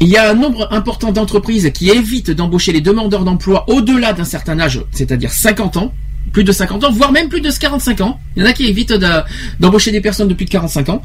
il 0.00 0.08
y 0.08 0.16
a 0.16 0.30
un 0.30 0.34
nombre 0.34 0.68
important 0.72 1.12
d'entreprises 1.12 1.70
qui 1.72 1.90
évitent 1.90 2.30
d'embaucher 2.30 2.72
les 2.72 2.80
demandeurs 2.80 3.24
d'emploi 3.24 3.64
au-delà 3.68 4.12
d'un 4.12 4.24
certain 4.24 4.58
âge, 4.60 4.80
c'est-à-dire 4.92 5.30
50 5.30 5.76
ans, 5.78 5.92
plus 6.32 6.42
de 6.44 6.50
50 6.52 6.82
ans, 6.84 6.90
voire 6.92 7.12
même 7.12 7.28
plus 7.28 7.40
de 7.40 7.50
45 7.50 8.00
ans. 8.00 8.18
Il 8.36 8.42
y 8.42 8.46
en 8.46 8.48
a 8.48 8.52
qui 8.52 8.66
évitent 8.66 8.92
de- 8.92 9.22
d'embaucher 9.60 9.92
des 9.92 10.00
personnes 10.00 10.26
de 10.28 10.34
plus 10.34 10.44
de 10.44 10.50
45 10.50 10.88
ans. 10.88 11.02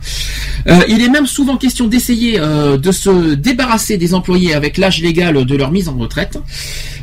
Euh, 0.67 0.79
il 0.89 0.99
est 1.01 1.09
même 1.09 1.27
souvent 1.27 1.57
question 1.57 1.87
d'essayer 1.87 2.39
euh, 2.39 2.75
de 2.77 2.91
se 2.91 3.35
débarrasser 3.35 3.97
des 3.97 4.13
employés 4.15 4.53
avec 4.55 4.77
l'âge 4.77 4.99
légal 5.01 5.45
de 5.45 5.55
leur 5.55 5.71
mise 5.71 5.87
en 5.87 5.95
retraite. 5.95 6.39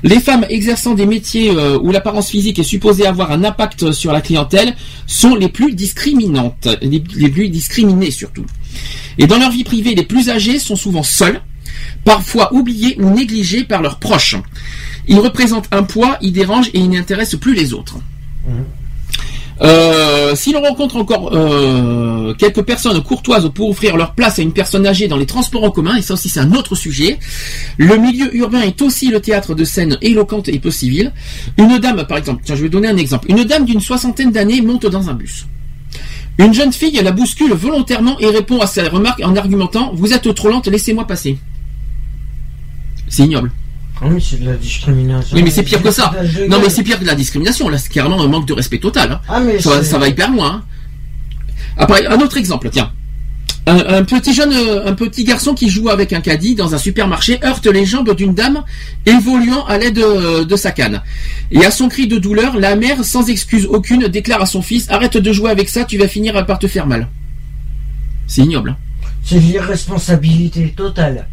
Les 0.02 0.18
femmes 0.20 0.44
exerçant 0.50 0.94
des 0.94 1.06
métiers 1.06 1.52
euh, 1.52 1.78
où 1.80 1.92
l'apparence 1.92 2.28
physique 2.28 2.58
est 2.58 2.64
supposée 2.64 3.06
avoir 3.06 3.30
un 3.30 3.44
impact 3.44 3.92
sur 3.92 4.12
la 4.12 4.20
clientèle 4.20 4.74
sont 5.06 5.36
les 5.36 5.48
plus 5.48 5.72
discriminantes, 5.74 6.68
les 6.82 7.00
plus 7.30 7.48
discriminées 7.48 8.10
surtout. 8.10 8.44
Et 9.16 9.26
dans 9.26 9.38
leur 9.38 9.50
vie 9.52 9.64
privée, 9.64 9.94
les 9.94 10.04
plus 10.04 10.28
âgés 10.28 10.58
sont 10.58 10.76
souvent 10.76 11.02
seuls, 11.02 11.40
parfois 12.04 12.52
oubliés 12.54 12.96
ou 12.98 13.10
négligés 13.10 13.64
par 13.64 13.82
leurs 13.82 13.98
proches. 13.98 14.36
Ils 15.06 15.18
représentent 15.18 15.68
un 15.72 15.82
poids, 15.82 16.18
ils 16.20 16.32
dérangent 16.32 16.70
et 16.74 16.78
ils 16.78 16.90
n'intéressent 16.90 17.40
plus 17.40 17.54
les 17.54 17.72
autres. 17.72 17.98
Euh, 19.60 20.36
si 20.36 20.52
l'on 20.52 20.60
rencontre 20.60 20.96
encore 20.96 21.34
euh, 21.34 22.32
quelques 22.34 22.62
personnes 22.62 23.02
courtoises 23.02 23.50
pour 23.52 23.70
offrir 23.70 23.96
leur 23.96 24.14
place 24.14 24.38
à 24.38 24.42
une 24.42 24.52
personne 24.52 24.86
âgée 24.86 25.08
dans 25.08 25.16
les 25.16 25.26
transports 25.26 25.64
en 25.64 25.70
commun, 25.70 25.96
et 25.96 26.02
ça 26.02 26.14
aussi 26.14 26.28
c'est 26.28 26.40
un 26.40 26.52
autre 26.52 26.76
sujet, 26.76 27.18
le 27.76 27.96
milieu 27.96 28.34
urbain 28.36 28.60
est 28.60 28.80
aussi 28.82 29.08
le 29.08 29.20
théâtre 29.20 29.54
de 29.54 29.64
scènes 29.64 29.98
éloquentes 30.00 30.48
et 30.48 30.58
peu 30.60 30.70
civiles. 30.70 31.12
Une 31.56 31.78
dame, 31.78 32.04
par 32.06 32.18
exemple, 32.18 32.42
tiens, 32.44 32.54
je 32.54 32.62
vais 32.62 32.68
donner 32.68 32.88
un 32.88 32.96
exemple. 32.96 33.30
Une 33.30 33.44
dame 33.44 33.64
d'une 33.64 33.80
soixantaine 33.80 34.30
d'années 34.30 34.62
monte 34.62 34.86
dans 34.86 35.08
un 35.08 35.14
bus. 35.14 35.46
Une 36.38 36.54
jeune 36.54 36.72
fille 36.72 37.00
la 37.02 37.10
bouscule 37.10 37.52
volontairement 37.52 38.16
et 38.20 38.26
répond 38.26 38.60
à 38.60 38.68
sa 38.68 38.88
remarque 38.88 39.20
en 39.24 39.34
argumentant 39.34 39.90
Vous 39.94 40.12
êtes 40.12 40.32
trop 40.34 40.48
lente, 40.48 40.68
laissez-moi 40.68 41.04
passer. 41.04 41.36
C'est 43.08 43.24
ignoble. 43.24 43.50
Ah 44.00 44.06
oui, 44.06 44.24
c'est 44.24 44.40
de 44.40 44.46
la 44.48 44.54
discrimination. 44.56 45.36
Oui, 45.36 45.42
mais 45.42 45.50
c'est 45.50 45.62
pire 45.64 45.82
que 45.82 45.90
ça. 45.90 46.12
Non, 46.48 46.58
mais 46.62 46.68
c'est 46.70 46.82
pire 46.84 47.00
que 47.00 47.04
la 47.04 47.14
discrimination. 47.16 47.68
Là, 47.68 47.78
c'est 47.78 47.90
carrément 47.92 48.22
un 48.22 48.28
manque 48.28 48.46
de 48.46 48.52
respect 48.52 48.78
total. 48.78 49.12
hein. 49.12 49.20
Ah, 49.28 49.40
mais 49.40 49.60
ça, 49.60 49.82
ça 49.82 49.98
va 49.98 50.08
hyper 50.08 50.30
loin. 50.30 50.62
hein. 50.62 50.64
Après, 51.76 52.06
un 52.06 52.18
autre 52.20 52.36
exemple, 52.36 52.70
tiens. 52.70 52.92
Un, 53.66 53.96
un 53.98 54.04
petit 54.04 54.32
jeune, 54.32 54.52
euh, 54.52 54.86
un 54.88 54.94
petit 54.94 55.24
garçon 55.24 55.52
qui 55.52 55.68
joue 55.68 55.90
avec 55.90 56.12
un 56.14 56.20
caddie 56.22 56.54
dans 56.54 56.74
un 56.74 56.78
supermarché 56.78 57.38
heurte 57.44 57.66
les 57.66 57.84
jambes 57.84 58.14
d'une 58.16 58.32
dame 58.34 58.62
évoluant 59.04 59.66
à 59.66 59.76
l'aide 59.78 59.96
de, 59.96 60.44
de 60.44 60.56
sa 60.56 60.70
canne. 60.70 61.02
Et 61.50 61.64
à 61.66 61.70
son 61.70 61.88
cri 61.88 62.06
de 62.06 62.18
douleur, 62.18 62.56
la 62.56 62.76
mère, 62.76 63.04
sans 63.04 63.28
excuse 63.28 63.66
aucune, 63.66 64.06
déclare 64.08 64.40
à 64.40 64.46
son 64.46 64.62
fils 64.62 64.88
Arrête 64.90 65.18
de 65.18 65.32
jouer 65.32 65.50
avec 65.50 65.68
ça, 65.68 65.84
tu 65.84 65.98
vas 65.98 66.08
finir 66.08 66.46
par 66.46 66.58
te 66.58 66.66
faire 66.66 66.86
mal. 66.86 67.08
C'est 68.26 68.42
ignoble. 68.42 68.70
hein. 68.70 68.76
C'est 69.24 69.38
l'irresponsabilité 69.38 70.72
totale. 70.74 71.26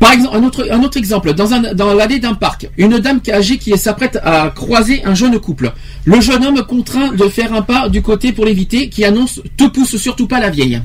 Par 0.00 0.12
exemple, 0.12 0.36
un 0.70 0.82
autre, 0.82 0.96
exemple, 0.96 1.32
dans, 1.32 1.74
dans 1.74 1.94
l'allée 1.94 2.18
d'un 2.18 2.34
parc, 2.34 2.68
une 2.76 2.98
dame 2.98 3.20
âgée 3.30 3.56
qui 3.56 3.76
s'apprête 3.78 4.18
à 4.22 4.50
croiser 4.50 5.04
un 5.04 5.14
jeune 5.14 5.38
couple. 5.38 5.72
Le 6.04 6.20
jeune 6.20 6.44
homme 6.44 6.62
contraint 6.66 7.12
de 7.12 7.28
faire 7.28 7.54
un 7.54 7.62
pas 7.62 7.88
du 7.88 8.02
côté 8.02 8.32
pour 8.32 8.44
l'éviter, 8.44 8.88
qui 8.88 9.04
annonce 9.04 9.40
«Te 9.56 9.64
pousse 9.64 9.96
surtout 9.96 10.26
pas 10.26 10.40
la 10.40 10.50
vieille 10.50 10.82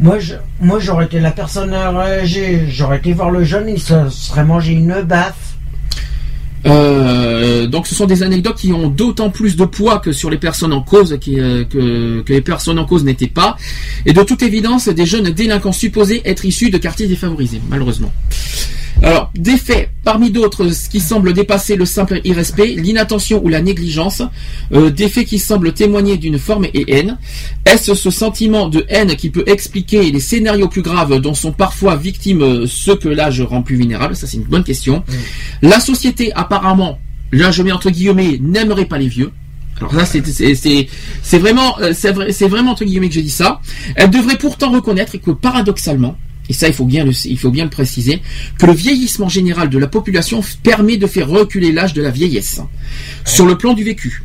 Moi, 0.00 0.18
moi, 0.60 0.78
j'aurais 0.80 1.04
été 1.06 1.20
la 1.20 1.30
personne 1.30 1.72
âgée. 1.72 2.66
J'aurais 2.68 2.98
été 2.98 3.12
voir 3.12 3.30
le 3.30 3.44
jeune, 3.44 3.68
il 3.68 3.80
se 3.80 4.08
serait 4.10 4.44
mangé 4.44 4.72
une 4.72 5.02
baffe. 5.02 5.55
Euh, 6.64 7.66
donc 7.66 7.86
ce 7.86 7.94
sont 7.94 8.06
des 8.06 8.22
anecdotes 8.22 8.56
qui 8.56 8.72
ont 8.72 8.88
d'autant 8.88 9.30
plus 9.30 9.56
de 9.56 9.64
poids 9.64 9.98
que 9.98 10.12
sur 10.12 10.30
les 10.30 10.38
personnes 10.38 10.72
en 10.72 10.80
cause 10.80 11.12
euh, 11.28 11.64
que 11.64 12.32
les 12.32 12.40
personnes 12.40 12.78
en 12.78 12.84
cause 12.84 13.04
n'étaient 13.04 13.26
pas. 13.26 13.56
Et 14.04 14.12
de 14.12 14.22
toute 14.22 14.42
évidence, 14.42 14.88
des 14.88 15.06
jeunes 15.06 15.30
délinquants 15.30 15.72
supposés 15.72 16.22
être 16.24 16.44
issus 16.44 16.70
de 16.70 16.78
quartiers 16.78 17.06
défavorisés, 17.06 17.60
malheureusement. 17.68 18.12
Alors, 19.02 19.30
des 19.34 19.56
faits, 19.56 19.90
parmi 20.04 20.30
d'autres, 20.30 20.68
ce 20.68 20.88
qui 20.88 21.00
semble 21.00 21.32
dépasser 21.32 21.76
le 21.76 21.84
simple 21.84 22.20
irrespect, 22.24 22.74
l'inattention 22.76 23.42
ou 23.44 23.48
la 23.48 23.60
négligence, 23.60 24.22
euh, 24.72 24.90
des 24.90 25.08
faits 25.08 25.26
qui 25.26 25.38
semblent 25.38 25.72
témoigner 25.72 26.16
d'une 26.16 26.38
forme 26.38 26.66
et 26.72 26.84
haine. 26.88 27.18
Est-ce 27.64 27.94
ce 27.94 28.10
sentiment 28.10 28.68
de 28.68 28.84
haine 28.88 29.14
qui 29.16 29.30
peut 29.30 29.44
expliquer 29.46 30.10
les 30.10 30.20
scénarios 30.20 30.68
plus 30.68 30.82
graves 30.82 31.20
dont 31.20 31.34
sont 31.34 31.52
parfois 31.52 31.96
victimes 31.96 32.42
euh, 32.42 32.66
ceux 32.66 32.96
que 32.96 33.08
l'âge 33.08 33.40
rend 33.42 33.62
plus 33.62 33.76
vulnérables? 33.76 34.16
Ça, 34.16 34.26
c'est 34.26 34.38
une 34.38 34.44
bonne 34.44 34.64
question. 34.64 35.04
La 35.62 35.78
société, 35.78 36.32
apparemment, 36.34 36.98
là 37.32 37.50
je 37.50 37.62
mets 37.62 37.72
entre 37.72 37.90
guillemets, 37.90 38.38
n'aimerait 38.40 38.86
pas 38.86 38.98
les 38.98 39.08
vieux. 39.08 39.32
Alors 39.78 39.94
là, 39.94 40.04
c'est 40.06 41.38
vraiment 41.38 41.78
euh, 41.80 41.92
c'est 41.94 42.12
vrai 42.12 42.32
c'est 42.32 42.48
vraiment 42.48 42.72
entre 42.72 42.84
guillemets 42.84 43.08
que 43.08 43.14
je 43.14 43.20
dis 43.20 43.30
ça. 43.30 43.60
Elle 43.94 44.10
devrait 44.10 44.38
pourtant 44.38 44.70
reconnaître 44.70 45.18
que 45.18 45.30
paradoxalement, 45.32 46.16
et 46.48 46.52
ça 46.52 46.68
il 46.68 46.74
faut 46.74 46.84
bien 46.84 47.04
le 47.04 47.12
il 47.24 47.38
faut 47.38 47.50
bien 47.50 47.64
le 47.64 47.70
préciser, 47.70 48.22
que 48.58 48.66
le 48.66 48.72
vieillissement 48.72 49.28
général 49.28 49.70
de 49.70 49.78
la 49.78 49.86
population 49.86 50.42
permet 50.62 50.96
de 50.96 51.06
faire 51.06 51.28
reculer 51.28 51.72
l'âge 51.72 51.94
de 51.94 52.02
la 52.02 52.10
vieillesse 52.10 52.60
sur 53.24 53.46
le 53.46 53.56
plan 53.56 53.74
du 53.74 53.84
vécu. 53.84 54.22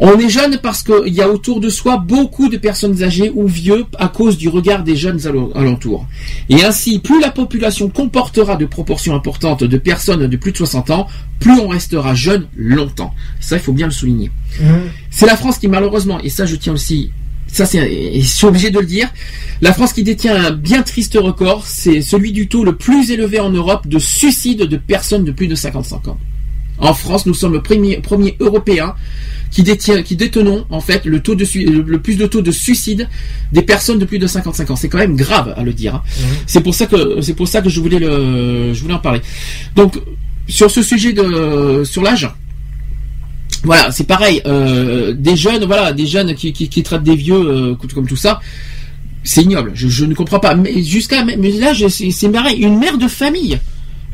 On 0.00 0.16
est 0.18 0.28
jeune 0.28 0.58
parce 0.62 0.84
qu'il 0.84 1.12
y 1.12 1.20
a 1.20 1.28
autour 1.28 1.60
de 1.60 1.68
soi 1.68 1.96
beaucoup 1.96 2.48
de 2.48 2.56
personnes 2.56 3.02
âgées 3.02 3.32
ou 3.34 3.48
vieux 3.48 3.84
à 3.98 4.06
cause 4.06 4.38
du 4.38 4.48
regard 4.48 4.84
des 4.84 4.94
jeunes 4.94 5.20
alentours. 5.56 6.06
Et 6.48 6.62
ainsi, 6.62 7.00
plus 7.00 7.20
la 7.20 7.30
population 7.30 7.88
comportera 7.88 8.54
de 8.54 8.64
proportions 8.64 9.16
importantes 9.16 9.64
de 9.64 9.76
personnes 9.76 10.28
de 10.28 10.36
plus 10.36 10.52
de 10.52 10.56
60 10.56 10.90
ans, 10.90 11.08
plus 11.40 11.58
on 11.58 11.68
restera 11.68 12.14
jeune 12.14 12.46
longtemps. 12.56 13.12
Ça, 13.40 13.56
il 13.56 13.62
faut 13.62 13.72
bien 13.72 13.86
le 13.86 13.92
souligner. 13.92 14.30
C'est 15.10 15.26
la 15.26 15.36
France 15.36 15.58
qui 15.58 15.66
malheureusement, 15.66 16.20
et 16.20 16.28
ça 16.28 16.46
je 16.46 16.54
tiens 16.54 16.74
aussi, 16.74 17.10
ça 17.48 17.66
c'est, 17.66 18.20
je 18.20 18.26
suis 18.26 18.46
obligé 18.46 18.70
de 18.70 18.78
le 18.78 18.86
dire, 18.86 19.08
la 19.60 19.72
France 19.72 19.92
qui 19.92 20.02
détient 20.04 20.36
un 20.46 20.50
bien 20.52 20.82
triste 20.82 21.18
record, 21.20 21.66
c'est 21.66 22.00
celui 22.02 22.32
du 22.32 22.46
taux 22.48 22.64
le 22.64 22.76
plus 22.76 23.10
élevé 23.10 23.40
en 23.40 23.50
Europe 23.50 23.86
de 23.88 23.98
suicide 23.98 24.60
de 24.60 24.76
personnes 24.76 25.24
de 25.24 25.32
plus 25.32 25.48
de 25.48 25.54
55 25.54 26.08
ans. 26.08 26.18
En 26.80 26.94
France, 26.94 27.26
nous 27.26 27.34
sommes 27.34 27.54
le 27.54 27.60
premier, 27.62 27.96
premier 27.96 28.36
européen 28.38 28.94
qui 29.50 29.62
détient, 29.64 30.02
qui 30.02 30.14
détenons 30.14 30.64
en 30.70 30.80
fait 30.80 31.06
le 31.06 31.20
taux 31.20 31.34
de 31.34 31.44
le 31.80 32.00
plus 32.00 32.16
de 32.16 32.26
taux 32.26 32.42
de 32.42 32.52
suicide 32.52 33.08
des 33.52 33.62
personnes 33.62 33.98
de 33.98 34.04
plus 34.04 34.18
de 34.20 34.26
55 34.28 34.70
ans. 34.70 34.76
C'est 34.76 34.88
quand 34.88 34.98
même 34.98 35.16
grave 35.16 35.54
à 35.56 35.64
le 35.64 35.72
dire. 35.72 35.96
hein. 35.96 36.02
C'est 36.46 36.60
pour 36.60 36.74
ça 36.74 36.86
que 36.86 37.20
c'est 37.20 37.34
pour 37.34 37.48
ça 37.48 37.62
que 37.62 37.68
je 37.68 37.80
voulais 37.80 37.98
le, 37.98 38.72
je 38.74 38.80
voulais 38.80 38.94
en 38.94 38.98
parler. 39.00 39.20
Donc 39.74 39.98
sur 40.48 40.70
ce 40.70 40.82
sujet 40.82 41.12
de 41.14 41.82
sur 41.84 42.02
l'âge, 42.02 42.28
voilà, 43.64 43.90
c'est 43.90 44.06
pareil. 44.06 44.40
euh, 44.46 45.12
des 45.12 45.36
jeunes, 45.36 45.64
voilà, 45.64 45.92
des 45.92 46.06
jeunes 46.06 46.34
qui, 46.34 46.52
qui, 46.52 46.68
qui 46.68 46.82
traitent 46.82 47.02
des 47.02 47.16
vieux 47.16 47.34
euh, 47.34 47.76
comme 47.94 48.06
tout 48.06 48.16
ça, 48.16 48.40
c'est 49.24 49.42
ignoble. 49.42 49.72
Je, 49.74 49.88
je 49.88 50.04
ne 50.04 50.14
comprends 50.14 50.40
pas. 50.40 50.54
Mais 50.54 50.82
jusqu'à, 50.82 51.24
mais 51.24 51.50
là, 51.52 51.72
c'est 51.88 52.10
c'est 52.10 52.28
pareil. 52.28 52.58
Une 52.62 52.78
mère 52.78 52.98
de 52.98 53.08
famille. 53.08 53.58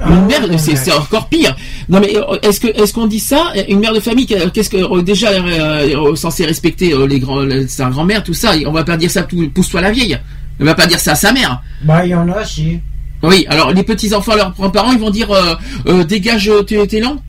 Une 0.05 0.27
mère, 0.27 0.43
c'est 0.59 0.93
encore 0.93 1.29
pire. 1.29 1.55
Non 1.89 2.01
mais 2.01 2.17
euh, 2.17 2.37
est-ce 2.43 2.59
que 2.59 2.67
est-ce 2.67 2.93
qu'on 2.93 3.07
dit 3.07 3.21
ça 3.21 3.53
Une 3.69 3.79
mère 3.79 3.93
de 3.93 4.01
famille, 4.01 4.27
qu'est-ce 4.27 4.69
que 4.69 5.01
déjà 5.03 5.29
euh, 5.31 6.11
euh, 6.11 6.17
censé 6.17 6.45
respecter 6.45 6.93
les 7.07 7.21
grands, 7.21 7.47
sa 7.69 7.91
grand-mère, 7.91 8.25
tout 8.25 8.35
ça. 8.35 8.55
On 8.67 8.73
va 8.73 8.83
pas 8.83 8.97
dire 8.97 9.11
ça, 9.11 9.23
pousse-toi 9.55 9.81
la 9.81 9.93
vieille. 9.93 10.19
On 10.59 10.65
va 10.65 10.75
pas 10.75 10.87
dire 10.87 10.99
ça 10.99 11.13
à 11.13 11.15
sa 11.15 11.33
mère. 11.33 11.63
Bah, 11.85 12.05
il 12.05 12.11
y 12.11 12.15
en 12.15 12.29
a, 12.29 12.45
si. 12.45 12.81
Oui, 13.23 13.47
alors 13.49 13.73
les 13.73 13.85
petits 13.85 14.13
enfants, 14.15 14.35
leurs 14.35 14.53
parents, 14.73 14.93
ils 14.93 14.99
vont 14.99 15.11
dire 15.11 15.31
euh, 15.31 15.55
euh, 15.87 16.05
dégage, 16.05 16.51
t'es 16.67 16.85
t'es 16.89 17.01
lent. 17.01 17.23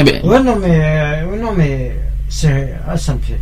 Eh 0.00 0.04
ben, 0.04 0.24
Ouais, 0.24 0.42
non, 0.42 0.56
mais, 0.56 0.80
euh, 0.82 1.36
non, 1.40 1.52
mais, 1.56 1.94
c'est, 2.28 2.74
ah, 2.88 2.96
ça 2.96 3.14
me 3.14 3.20
fait, 3.20 3.38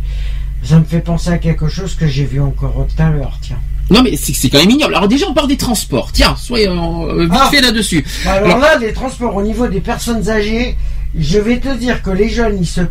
ça 0.63 0.77
me 0.77 0.83
fait 0.83 0.99
penser 0.99 1.29
à 1.29 1.37
quelque 1.37 1.67
chose 1.69 1.95
que 1.95 2.05
j'ai 2.07 2.25
vu 2.25 2.41
encore 2.41 2.85
tout 2.87 3.01
à 3.01 3.09
l'heure, 3.09 3.37
tiens. 3.41 3.57
non 3.89 4.03
mais 4.03 4.15
c'est 4.17 4.49
quand 4.49 4.59
même 4.59 4.69
ignoble. 4.69 4.93
Alors 4.93 5.07
déjà, 5.07 5.25
on 5.29 5.33
parle 5.33 5.47
des 5.47 5.57
transports. 5.57 6.11
Tiens, 6.11 6.35
soyons 6.37 7.07
euh, 7.07 7.23
vite 7.23 7.33
Ah. 7.33 7.49
fait 7.49 7.61
là-dessus. 7.61 8.05
Alors, 8.25 8.45
Alors- 8.45 8.59
là, 8.59 8.77
les 8.77 8.93
transports 8.93 9.35
au 9.35 9.41
niveau 9.41 9.67
des 9.67 9.79
personnes 9.79 10.29
âgées, 10.29 10.75
je 11.17 11.39
vais 11.39 11.59
te 11.59 11.75
dire 11.75 12.03
que 12.03 12.11
les 12.11 12.29
jeunes, 12.29 12.57
ils 12.59 12.67
se, 12.67 12.81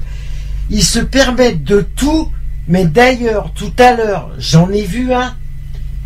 ils 0.70 0.82
se 0.82 0.98
permettent 0.98 1.62
de 1.62 1.86
tout, 1.94 2.32
mais 2.68 2.84
d'ailleurs, 2.86 3.52
tout 3.54 3.72
à 3.78 3.94
l'heure, 3.94 4.30
j'en 4.38 4.70
ai 4.70 4.82
vu 4.82 5.12
un, 5.12 5.34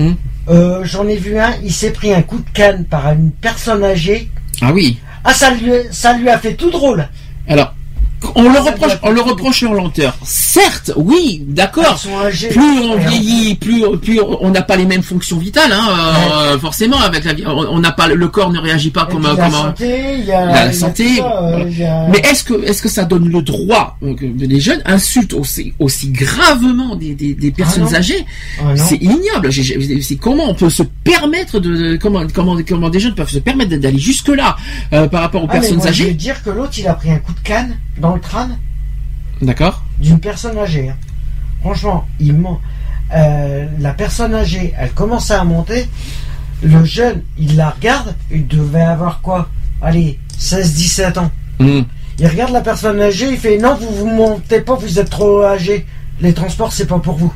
Hmm. 0.00 0.14
euh, 0.48 0.80
j'en 0.84 1.06
ai 1.06 1.16
vu 1.16 1.38
un, 1.38 1.52
il 1.62 1.72
s'est 1.72 1.90
pris 1.92 2.12
un 2.12 2.22
coup 2.22 2.38
de 2.38 2.50
canne 2.52 2.84
par 2.86 3.12
une 3.12 3.30
personne 3.30 3.84
âgée. 3.84 4.30
Ah 4.60 4.72
oui. 4.72 4.98
Ah, 5.24 5.32
ça 5.32 5.50
lui, 5.54 5.70
ça 5.92 6.14
lui 6.18 6.28
a 6.28 6.38
fait 6.38 6.54
tout 6.54 6.70
drôle. 6.70 7.08
Alors, 7.48 7.74
on 8.34 8.42
le 8.52 8.58
reproche, 8.58 8.92
on 9.02 9.10
le 9.10 9.20
reproche 9.20 9.62
en 9.62 9.72
lenteur. 9.72 10.16
Certes, 10.24 10.92
oui, 10.96 11.44
d'accord. 11.48 12.00
Plus 12.50 12.78
on 12.80 12.96
vieillit, 12.98 13.54
plus, 13.54 13.84
plus 14.00 14.20
on 14.20 14.50
n'a 14.50 14.62
pas 14.62 14.76
les 14.76 14.86
mêmes 14.86 15.02
fonctions 15.02 15.38
vitales, 15.38 15.72
hein, 15.72 15.88
euh, 16.54 16.58
forcément. 16.58 16.98
Avec 17.00 17.24
la, 17.24 17.32
vie- 17.32 17.44
on 17.46 17.52
on 17.72 17.78
n'a 17.78 17.92
pas 17.92 18.08
le 18.08 18.28
corps 18.28 18.50
ne 18.52 18.58
réagit 18.60 18.90
pas 18.90 19.06
Et 19.08 19.12
comme, 19.12 19.22
la 19.22 19.30
comme 19.30 19.40
un- 19.44 19.50
santé, 19.50 20.04
il 20.18 20.24
y 20.24 20.32
a, 20.32 20.46
la 20.46 20.72
santé. 20.72 21.16
ça, 21.16 21.24
euh, 21.42 21.50
voilà. 21.50 21.68
y 21.70 21.84
a- 21.84 22.08
Mais 22.10 22.18
est-ce 22.30 22.44
que 22.44 22.62
est-ce 22.64 22.82
que 22.82 22.88
ça 22.88 23.04
donne 23.04 23.28
le 23.28 23.42
droit 23.42 23.96
euh, 24.02 24.14
que 24.14 24.24
les 24.24 24.60
jeunes 24.60 24.82
insultent 24.84 25.34
aussi 25.34 25.72
aussi 25.78 26.08
gravement 26.10 26.96
des, 26.96 27.14
des, 27.14 27.34
des 27.34 27.50
personnes 27.50 27.94
âgées? 27.94 28.24
Ah. 28.60 28.76
C'est 28.76 28.96
ignoble. 29.02 29.50
C'est 30.02 30.16
comment 30.16 30.48
on 30.50 30.54
peut 30.54 30.70
se 30.70 30.82
permettre 31.04 31.60
de, 31.60 31.76
de- 31.76 31.96
comment 31.96 32.24
comment 32.34 32.56
comment 32.68 32.90
des 32.90 33.00
jeunes 33.00 33.14
peuvent 33.14 33.30
se 33.30 33.38
permettre 33.38 33.76
d'aller 33.76 33.98
jusque 33.98 34.28
là 34.28 34.56
par 34.90 35.22
rapport 35.22 35.42
aux 35.42 35.46
Ah, 35.48 35.54
mais 35.54 35.60
personnes 35.60 35.78
moi, 35.78 35.86
Je 35.86 36.02
âgées? 36.04 36.12
dire 36.14 36.42
que 36.42 36.50
l'autre, 36.50 36.72
il 36.78 36.86
a 36.86 36.94
pris 36.94 37.10
un 37.10 37.18
coup 37.18 37.32
de 37.32 37.40
canne 37.40 37.76
dans 37.98 38.14
le 38.14 38.20
crâne 38.20 38.58
D'accord. 39.40 39.82
d'une 39.98 40.18
personne 40.20 40.58
âgée. 40.58 40.90
hein. 40.90 40.96
Franchement, 41.60 42.06
il 42.20 42.34
ment. 42.34 42.60
Euh, 43.14 43.66
la 43.78 43.92
personne 43.92 44.34
âgée, 44.34 44.72
elle 44.78 44.92
commençait 44.92 45.34
à 45.34 45.44
monter. 45.44 45.88
Le 46.62 46.84
jeune, 46.84 47.22
il 47.38 47.56
la 47.56 47.70
regarde. 47.70 48.14
Il 48.30 48.46
devait 48.46 48.80
avoir 48.80 49.20
quoi? 49.20 49.48
Allez, 49.80 50.18
16-17 50.38 51.18
ans. 51.18 51.30
Hmm. 51.58 51.82
Il 52.18 52.26
regarde 52.26 52.52
la 52.52 52.60
personne 52.60 53.00
âgée. 53.00 53.30
Il 53.30 53.38
fait 53.38 53.58
Non, 53.58 53.74
vous 53.74 53.94
vous 53.94 54.06
montez 54.06 54.60
pas, 54.60 54.74
vous 54.74 54.98
êtes 54.98 55.10
trop 55.10 55.42
âgé. 55.42 55.86
Les 56.20 56.32
transports, 56.32 56.72
c'est 56.72 56.86
pas 56.86 56.98
pour 56.98 57.16
vous. 57.16 57.32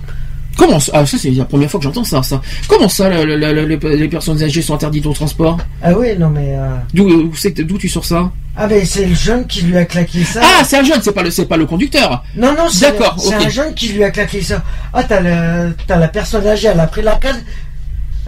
Comment 0.56 0.80
ça 0.80 0.92
ah, 0.94 1.04
ça 1.06 1.18
c'est 1.18 1.30
la 1.30 1.44
première 1.44 1.70
fois 1.70 1.78
que 1.80 1.84
j'entends 1.84 2.04
ça 2.04 2.22
ça. 2.22 2.40
Comment 2.68 2.88
ça 2.88 3.08
le- 3.10 3.24
le- 3.24 3.36
le- 3.52 3.66
le- 3.66 3.94
les 3.96 4.08
personnes 4.08 4.42
âgées 4.42 4.62
sont 4.62 4.74
interdites 4.74 5.04
au 5.06 5.12
transport? 5.12 5.58
Ah 5.82 5.92
oui, 5.96 6.16
non, 6.18 6.30
mais. 6.30 6.54
euh, 6.56 6.76
D'où 6.94 7.30
que- 7.30 7.62
d'où 7.62 7.78
tu 7.78 7.88
sors 7.88 8.04
ça? 8.04 8.30
Ah, 8.56 8.66
mais 8.66 8.84
c'est 8.86 9.04
le 9.04 9.14
jeune 9.14 9.46
qui 9.46 9.62
lui 9.62 9.76
a 9.76 9.84
claqué 9.84 10.24
ça. 10.24 10.40
Ah 10.42 10.64
c'est 10.64 10.78
un 10.78 10.82
jeune 10.82 11.00
c'est 11.02 11.12
pas 11.12 11.22
le 11.22 11.30
c'est 11.30 11.44
pas 11.44 11.58
le 11.58 11.66
conducteur. 11.66 12.24
Non, 12.36 12.52
non, 12.56 12.68
c'est 12.70 12.92
D'accord, 12.92 13.16
c'est 13.18 13.34
un 13.34 13.48
jeune 13.50 13.74
qui 13.74 13.88
lui 13.88 14.02
a 14.02 14.10
claqué 14.10 14.40
ça. 14.40 14.62
Ah, 14.94 15.04
t'as 15.04 15.20
la, 15.20 15.66
t'as 15.86 15.96
la 15.98 16.08
personne 16.08 16.46
âgée, 16.46 16.68
elle 16.68 16.80
a 16.80 16.86
pris 16.86 17.02
la 17.02 17.16
canne. 17.16 17.42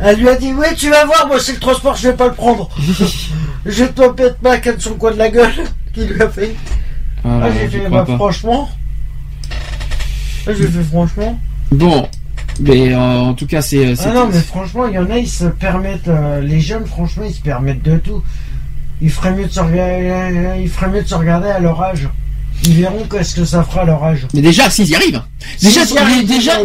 Elle 0.01 0.19
lui 0.21 0.29
a 0.29 0.37
dit, 0.37 0.53
ouais, 0.53 0.75
tu 0.77 0.91
vas 0.91 1.05
voir, 1.07 1.27
moi, 1.27 1.41
c'est 1.41 1.53
le 1.55 1.59
transport, 1.59 1.97
je 1.97 2.09
vais 2.11 2.15
pas 2.15 2.29
le 2.29 2.35
prendre. 2.35 2.69
je 3.67 3.85
vais 3.85 3.89
te 3.89 4.01
mettre 4.23 4.37
ma 4.43 4.59
canne 4.59 4.79
sur 4.79 4.91
le 4.91 4.97
coin 4.97 5.11
de 5.13 5.17
la 5.17 5.29
gueule. 5.31 5.51
Qui 5.95 6.05
lui 6.05 6.21
a 6.23 6.29
fait. 6.29 6.55
Ah, 7.25 7.41
Ah, 7.43 7.49
j'ai 7.53 7.65
je 7.65 7.79
fait, 7.83 7.89
bah, 7.89 8.05
franchement. 8.07 8.69
Ah, 10.47 10.51
j'ai 10.57 10.67
fait, 10.67 10.83
franchement. 10.85 11.39
Bon, 11.73 12.09
mais 12.61 12.93
euh, 12.93 12.99
en 12.99 13.35
tout 13.35 13.47
cas, 13.47 13.63
c'est. 13.63 13.95
c'est- 13.97 14.09
Ah 14.09 14.15
non, 14.15 14.29
mais 14.33 14.41
franchement, 14.41 14.87
il 14.87 14.95
y 14.95 14.99
en 14.99 15.11
a, 15.11 15.19
ils 15.19 15.29
se 15.29 15.45
permettent, 15.45 16.09
euh, 16.09 16.41
les 16.41 16.61
jeunes, 16.61 16.87
franchement, 16.87 17.25
ils 17.27 17.35
se 17.35 17.41
permettent 17.41 17.83
de 17.83 17.97
tout. 17.99 18.23
Ils 19.01 19.11
feraient 19.11 19.33
mieux 19.33 19.47
de 19.47 19.51
se 19.51 19.61
regarder, 19.61 20.61
ils 20.61 20.69
feraient 20.69 20.91
mieux 20.91 21.03
de 21.03 21.09
se 21.09 21.15
regarder 21.15 21.49
à 21.49 21.61
leur 21.61 21.81
âge. 21.81 22.09
Ils 22.65 22.73
verront 22.75 23.05
qu'est-ce 23.11 23.35
que 23.37 23.45
ça 23.45 23.63
fera 23.63 23.83
à 23.83 23.85
leur 23.85 24.03
âge. 24.03 24.27
Mais 24.35 24.41
déjà, 24.43 24.69
s'ils 24.69 24.89
y 24.89 24.95
arrivent. 24.95 25.23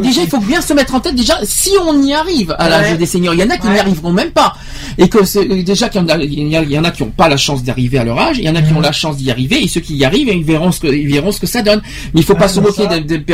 Déjà, 0.01 0.22
il 0.23 0.27
faut 0.30 0.39
bien 0.39 0.59
se 0.61 0.73
mettre 0.73 0.95
en 0.95 0.99
tête. 0.99 1.15
Déjà, 1.15 1.38
si 1.43 1.69
on 1.85 2.01
y 2.03 2.13
arrive 2.13 2.55
à 2.57 2.67
l'âge 2.69 2.97
des 2.97 3.05
seniors, 3.05 3.33
il 3.35 3.39
y 3.39 3.43
en 3.43 3.49
a 3.49 3.57
qui 3.57 3.67
n'y 3.67 3.80
arriveront 3.80 4.11
même 4.11 4.31
pas. 4.31 4.53
Et 4.97 5.07
que 5.07 5.23
c'est 5.23 5.45
déjà 5.63 5.89
qu'il 5.89 6.01
y 6.01 6.03
en 6.03 6.09
a, 6.09 6.17
il 6.17 6.47
y 6.49 6.55
a- 6.57 6.63
il 6.63 6.72
y 6.72 6.77
en 6.77 6.83
a 6.83 6.91
qui 6.91 7.03
n'ont 7.03 7.09
pas 7.09 7.30
la 7.30 7.38
chance 7.38 7.63
d'arriver 7.63 7.99
à 7.99 8.03
leur 8.03 8.19
âge, 8.19 8.38
il 8.39 8.43
y 8.45 8.49
en 8.49 8.55
a 8.55 8.61
qui 8.61 8.73
ont 8.73 8.80
la 8.81 8.91
chance 8.91 9.17
d'y 9.17 9.30
arriver, 9.31 9.63
et 9.63 9.67
ceux 9.67 9.80
qui 9.81 9.95
y 9.95 10.03
arrivent, 10.03 10.27
ils 10.30 10.43
verront 10.43 10.72
ce 10.72 10.80
que, 10.81 10.88
ils 10.88 11.07
verront 11.07 11.31
ce 11.31 11.39
que 11.39 11.47
ça 11.47 11.61
donne. 11.61 11.81
Mais 12.13 12.22
il 12.22 12.23
faut 12.23 12.35
pas 12.35 12.45
Ah, 12.45 12.47
se 12.49 12.59
moquer 12.59 12.88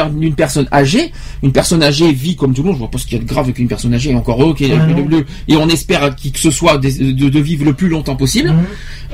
d'une 0.10 0.36
personne 0.36 0.68
âgée. 0.72 1.12
Une 1.42 1.52
personne 1.54 1.82
âgée 1.82 2.12
vit 2.12 2.36
comme 2.36 2.54
tout 2.54 2.62
le 2.62 2.68
monde. 2.68 2.76
Je 2.76 2.80
vois 2.80 2.92
pas 2.92 2.98
ce 2.98 3.06
qu'il 3.06 3.18
y 3.18 3.22
a 3.22 3.24
de 3.24 3.28
grave 3.28 3.52
qu'une 3.54 3.68
personne 3.68 3.94
âgée, 3.94 4.12
et 4.12 4.16
encore 4.16 4.44
eux, 4.44 4.54
Ah, 4.60 4.64
et 5.48 5.56
on 5.58 5.68
espère 5.70 6.16
qui 6.16 6.32
que 6.32 6.40
ce 6.40 6.52
soit 6.52 6.78
de, 6.78 6.90
de 7.30 7.40
vivre 7.40 7.66
le 7.66 7.74
plus 7.74 7.88
longtemps 7.90 8.16
possible. 8.18 8.54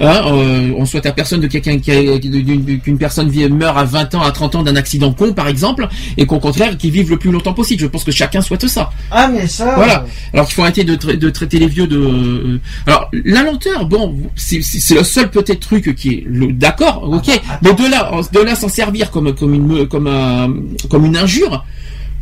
Hein, 0.01 0.21
euh, 0.27 0.71
on 0.77 0.85
souhaite 0.85 1.05
à 1.05 1.11
personne 1.13 1.39
de 1.39 1.47
quelqu'un 1.47 1.77
qui 1.79 1.91
a- 1.91 2.17
d'une- 2.17 2.79
qu'une 2.81 2.97
personne 2.97 3.29
vie- 3.35 3.49
meure 3.49 3.77
à 3.77 3.83
20 3.83 4.15
ans, 4.15 4.21
à 4.21 4.31
30 4.31 4.55
ans 4.55 4.63
d'un 4.63 4.75
accident 4.75 5.11
con, 5.13 5.33
par 5.33 5.47
exemple, 5.47 5.87
et 6.17 6.25
qu'au 6.25 6.39
contraire, 6.39 6.77
qu'il 6.77 6.91
vive 6.91 7.09
le 7.09 7.17
plus 7.17 7.31
longtemps 7.31 7.53
possible. 7.53 7.81
Je 7.81 7.87
pense 7.87 8.03
que 8.03 8.11
chacun 8.11 8.41
souhaite 8.41 8.67
ça. 8.67 8.89
Ah, 9.11 9.27
mais 9.27 9.47
ça. 9.47 9.75
Voilà. 9.75 10.01
euh, 10.03 10.29
Alors 10.33 10.45
qu'il 10.47 10.55
faut 10.55 10.61
arrêter 10.63 10.83
de, 10.83 10.95
tra- 10.95 11.17
de 11.17 11.29
traiter 11.29 11.59
les 11.59 11.67
vieux 11.67 11.87
de. 11.87 11.97
euh, 11.97 12.59
Alors 12.87 13.09
la 13.23 13.43
lenteur, 13.43 13.85
bon, 13.85 14.15
c'est 14.35 14.61
le 14.95 15.03
seul 15.03 15.29
peut-être 15.29 15.59
truc 15.59 15.95
qui 15.95 16.09
est 16.09 16.25
d'accord, 16.53 17.03
ok. 17.03 17.29
Ah, 17.49 17.59
mais 17.63 17.73
de 17.73 17.89
là, 17.89 18.11
de 18.31 18.39
là 18.39 18.55
s'en 18.55 18.69
servir 18.69 19.11
comme 19.11 19.33
comme 19.35 19.53
une 19.53 19.87
comme 19.87 20.07
un 20.07 20.53
comme 20.89 21.05
une 21.05 21.17
injure. 21.17 21.63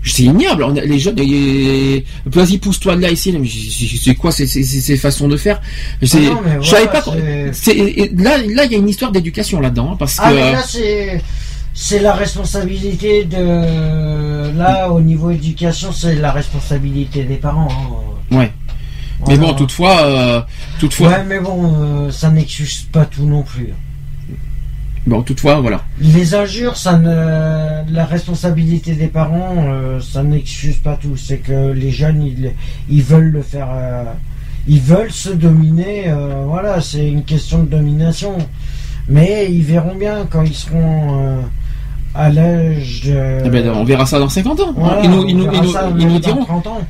C'est 0.05 0.23
ignoble. 0.23 0.63
On 0.63 0.75
a- 0.75 0.81
les 0.81 0.99
jeunes, 0.99 1.15
vas-y, 2.25 2.57
pousse-toi 2.57 2.95
de 2.97 3.01
là 3.01 3.11
ici. 3.11 3.33
C'est 4.03 4.15
quoi 4.15 4.31
ces, 4.31 4.45
ces, 4.47 4.63
ces- 4.63 4.97
façons 4.97 5.27
de 5.27 5.37
faire? 5.37 5.61
C'est- 6.01 6.19
Ah 6.29 6.61
Je 6.61 6.69
savais 6.69 6.87
pas. 6.87 7.01
c'est- 7.53 8.11
Là, 8.17 8.37
là, 8.37 8.65
il 8.65 8.71
y 8.71 8.75
a 8.75 8.77
une 8.77 8.89
histoire 8.89 9.11
d'éducation 9.11 9.59
là-dedans, 9.61 9.91
hein, 9.93 9.95
parce 9.97 10.15
que. 10.15 10.21
Ah, 10.23 10.31
mais 10.33 10.51
là, 10.51 10.63
c'est. 10.67 11.21
C'est 11.75 11.99
la 11.99 12.13
responsabilité 12.13 13.23
de. 13.23 14.57
Là, 14.57 14.91
au 14.91 14.99
niveau 15.01 15.31
éducation, 15.31 15.91
c'est 15.91 16.15
la 16.15 16.31
responsabilité 16.31 17.23
des 17.23 17.35
parents. 17.37 17.67
hein. 18.31 18.35
ouais. 18.37 18.51
Mais 19.27 19.37
bon, 19.37 19.53
toutefois, 19.53 20.01
euh, 20.05 20.41
toutefois, 20.79 21.07
Ouais, 21.09 21.23
mais 21.27 21.39
bon, 21.39 21.73
euh, 22.07 22.11
ça 22.11 22.29
n'excuse 22.29 22.85
pas 22.91 23.05
tout 23.05 23.25
non 23.25 23.41
plus. 23.43 23.69
Bon, 25.07 25.21
toutefois, 25.21 25.59
voilà. 25.61 25.83
Les 25.99 26.35
injures, 26.35 26.77
ça 26.77 26.97
ne. 26.97 27.91
La 27.91 28.05
responsabilité 28.05 28.93
des 28.93 29.07
parents, 29.07 29.55
euh, 29.67 29.99
ça 29.99 30.23
n'excuse 30.23 30.77
pas 30.77 30.95
tout. 31.01 31.17
C'est 31.17 31.37
que 31.37 31.71
les 31.71 31.91
jeunes, 31.91 32.21
ils, 32.23 32.51
ils 32.89 33.03
veulent 33.03 33.31
le 33.31 33.41
faire. 33.41 33.69
euh, 33.73 34.03
ils 34.67 34.79
veulent 34.79 35.11
se 35.11 35.29
dominer. 35.29 36.05
euh, 36.07 36.43
voilà, 36.47 36.79
c'est 36.81 37.07
une 37.07 37.23
question 37.23 37.59
de 37.63 37.67
domination. 37.69 38.37
Mais 39.09 39.47
ils 39.51 39.63
verront 39.63 39.95
bien 39.95 40.25
quand 40.29 40.43
ils 40.43 40.55
seront 40.55 41.39
à 42.15 42.29
l'âge. 42.29 43.01
Eh 43.05 43.49
ben, 43.49 43.67
on 43.75 43.83
verra 43.83 44.05
ça 44.05 44.19
dans 44.19 44.29
50 44.29 44.59
ans. 44.61 44.73
Voilà, 44.77 45.01
ils 45.03 45.09
nous, 45.09 45.25
ils 45.27 45.35
nous, 45.35 45.51
ils 45.51 46.05
nous, 46.07 46.09
ils 46.15 46.19
diront. 46.21 46.45
30 46.45 46.67
ans. 46.67 46.81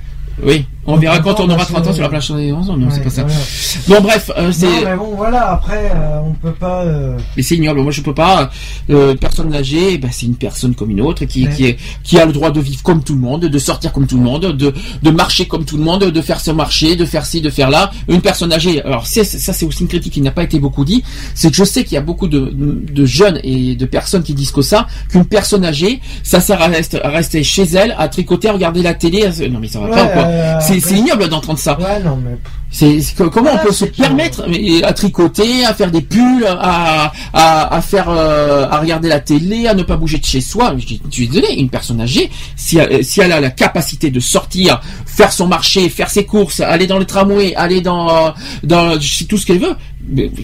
Oui, 0.43 0.67
on 0.85 0.95
verra 0.97 1.19
30 1.19 1.23
quand 1.37 1.43
on 1.43 1.47
aura 1.47 1.57
parce 1.57 1.69
30 1.71 1.87
ans 1.87 1.93
sur 1.93 2.03
la 2.03 2.09
plage 2.09 2.29
des 2.31 2.51
11 2.51 2.69
ans. 2.69 2.77
Non, 2.77 2.87
c'est 2.89 2.97
Ouais, 2.97 3.03
pas 3.03 3.09
ça. 3.09 3.23
voilà. 3.23 3.39
Bon, 3.87 4.01
bref, 4.07 4.31
euh, 4.37 4.51
c'est. 4.51 4.65
Non, 4.65 4.71
mais 4.85 4.95
bon, 4.95 5.13
voilà, 5.15 5.51
après, 5.51 5.91
euh, 5.95 6.19
on 6.25 6.33
peut 6.33 6.51
pas. 6.53 6.83
euh, 6.83 7.17
Mais 7.37 7.43
c'est 7.43 7.55
ignoble. 7.55 7.81
Moi, 7.81 7.91
je 7.91 8.01
peux 8.01 8.13
pas. 8.13 8.49
Euh, 8.89 9.15
personne 9.15 9.53
âgée, 9.53 9.97
ben, 9.97 10.09
c'est 10.11 10.25
une 10.25 10.35
personne 10.35 10.75
comme 10.75 10.91
une 10.91 11.01
autre 11.01 11.25
qui, 11.25 11.45
Ouais. 11.45 11.53
qui, 11.53 11.65
est, 11.67 11.77
qui 12.03 12.19
a 12.19 12.25
le 12.25 12.31
droit 12.33 12.51
de 12.51 12.59
vivre 12.59 12.81
comme 12.83 13.03
tout 13.03 13.13
le 13.13 13.21
monde, 13.21 13.45
de 13.45 13.57
sortir 13.59 13.91
comme 13.93 14.07
tout 14.07 14.17
le 14.17 14.23
monde, 14.23 14.45
de, 14.57 14.73
de 15.01 15.09
marcher 15.11 15.45
comme 15.45 15.65
tout 15.65 15.77
le 15.77 15.83
monde, 15.83 16.03
de 16.03 16.21
faire 16.21 16.39
ce 16.39 16.51
marché, 16.51 16.95
de 16.95 17.05
faire 17.05 17.25
ci, 17.25 17.41
de 17.41 17.49
faire 17.49 17.69
là. 17.69 17.91
Une 18.07 18.21
personne 18.21 18.51
âgée. 18.53 18.81
Alors, 18.83 19.07
c'est- 19.07 19.23
ça, 19.23 19.53
c'est 19.53 19.65
aussi 19.65 19.81
une 19.81 19.87
critique 19.87 20.13
qui 20.13 20.21
n'a 20.21 20.31
pas 20.31 20.43
été 20.43 20.59
beaucoup 20.59 20.85
dit. 20.85 21.03
C'est 21.35 21.49
que 21.49 21.55
je 21.55 21.63
sais 21.63 21.83
qu'il 21.83 21.93
y 21.93 21.97
a 21.97 22.01
beaucoup 22.01 22.27
de, 22.27 22.51
de 22.55 23.05
jeunes 23.05 23.39
et 23.43 23.75
de 23.75 23.85
personnes 23.85 24.23
qui 24.23 24.33
disent 24.33 24.51
que 24.51 24.61
ça, 24.61 24.87
qu'une 25.09 25.25
personne 25.25 25.63
âgée, 25.65 26.01
ça 26.23 26.39
sert 26.39 26.61
à 26.61 26.67
rester, 26.67 27.01
à 27.03 27.09
rester 27.09 27.43
chez 27.43 27.63
elle, 27.63 27.95
à 27.97 28.07
tricoter, 28.09 28.49
à 28.49 28.53
regarder 28.53 28.81
la 28.81 28.93
télé. 28.93 29.25
à- 29.25 29.47
Non, 29.49 29.59
mais 29.59 29.67
ça 29.67 29.79
va 29.79 29.85
Ouais, 29.85 29.91
pas 29.95 30.03
ou 30.05 30.09
quoi 30.09 30.23
euh, 30.23 30.59
C'est 30.79 30.95
ignoble 30.95 31.27
d'entendre 31.29 31.59
ça. 31.59 31.77
Ouais, 31.79 31.99
non, 32.03 32.17
mais. 32.23 32.37
C'est 32.71 32.99
comment 33.31 33.51
on 33.53 33.57
peut 33.59 33.71
se 33.71 33.85
permettre 33.85 34.47
à 34.83 34.93
tricoter, 34.93 35.63
à 35.63 35.75
faire 35.75 35.91
des 35.91 36.01
pulls, 36.01 36.45
à 36.47 37.11
à, 37.31 37.75
à 37.75 37.81
faire 37.81 38.09
euh, 38.09 38.67
à 38.67 38.79
regarder 38.79 39.09
la 39.09 39.19
télé, 39.19 39.67
à 39.67 39.75
ne 39.75 39.83
pas 39.83 39.95
bouger 39.95 40.17
de 40.17 40.25
chez 40.25 40.41
soi. 40.41 40.73
Je, 40.79 40.95
je 41.09 41.11
suis 41.11 41.27
désolé, 41.27 41.53
une 41.53 41.69
personne 41.69 42.01
âgée, 42.01 42.31
si 42.55 42.79
elle, 42.79 43.05
si 43.05 43.21
elle 43.21 43.31
a 43.31 43.39
la 43.39 43.51
capacité 43.51 44.09
de 44.09 44.19
sortir, 44.19 44.81
faire 45.05 45.31
son 45.31 45.45
marché, 45.47 45.87
faire 45.89 46.09
ses 46.09 46.25
courses, 46.25 46.61
aller 46.61 46.87
dans 46.87 46.97
le 46.97 47.05
tramway, 47.05 47.53
aller 47.55 47.81
dans 47.81 48.33
dans 48.63 48.99
je 48.99 49.17
sais 49.17 49.25
tout 49.25 49.37
ce 49.37 49.45
qu'elle 49.45 49.59
veut, 49.59 49.75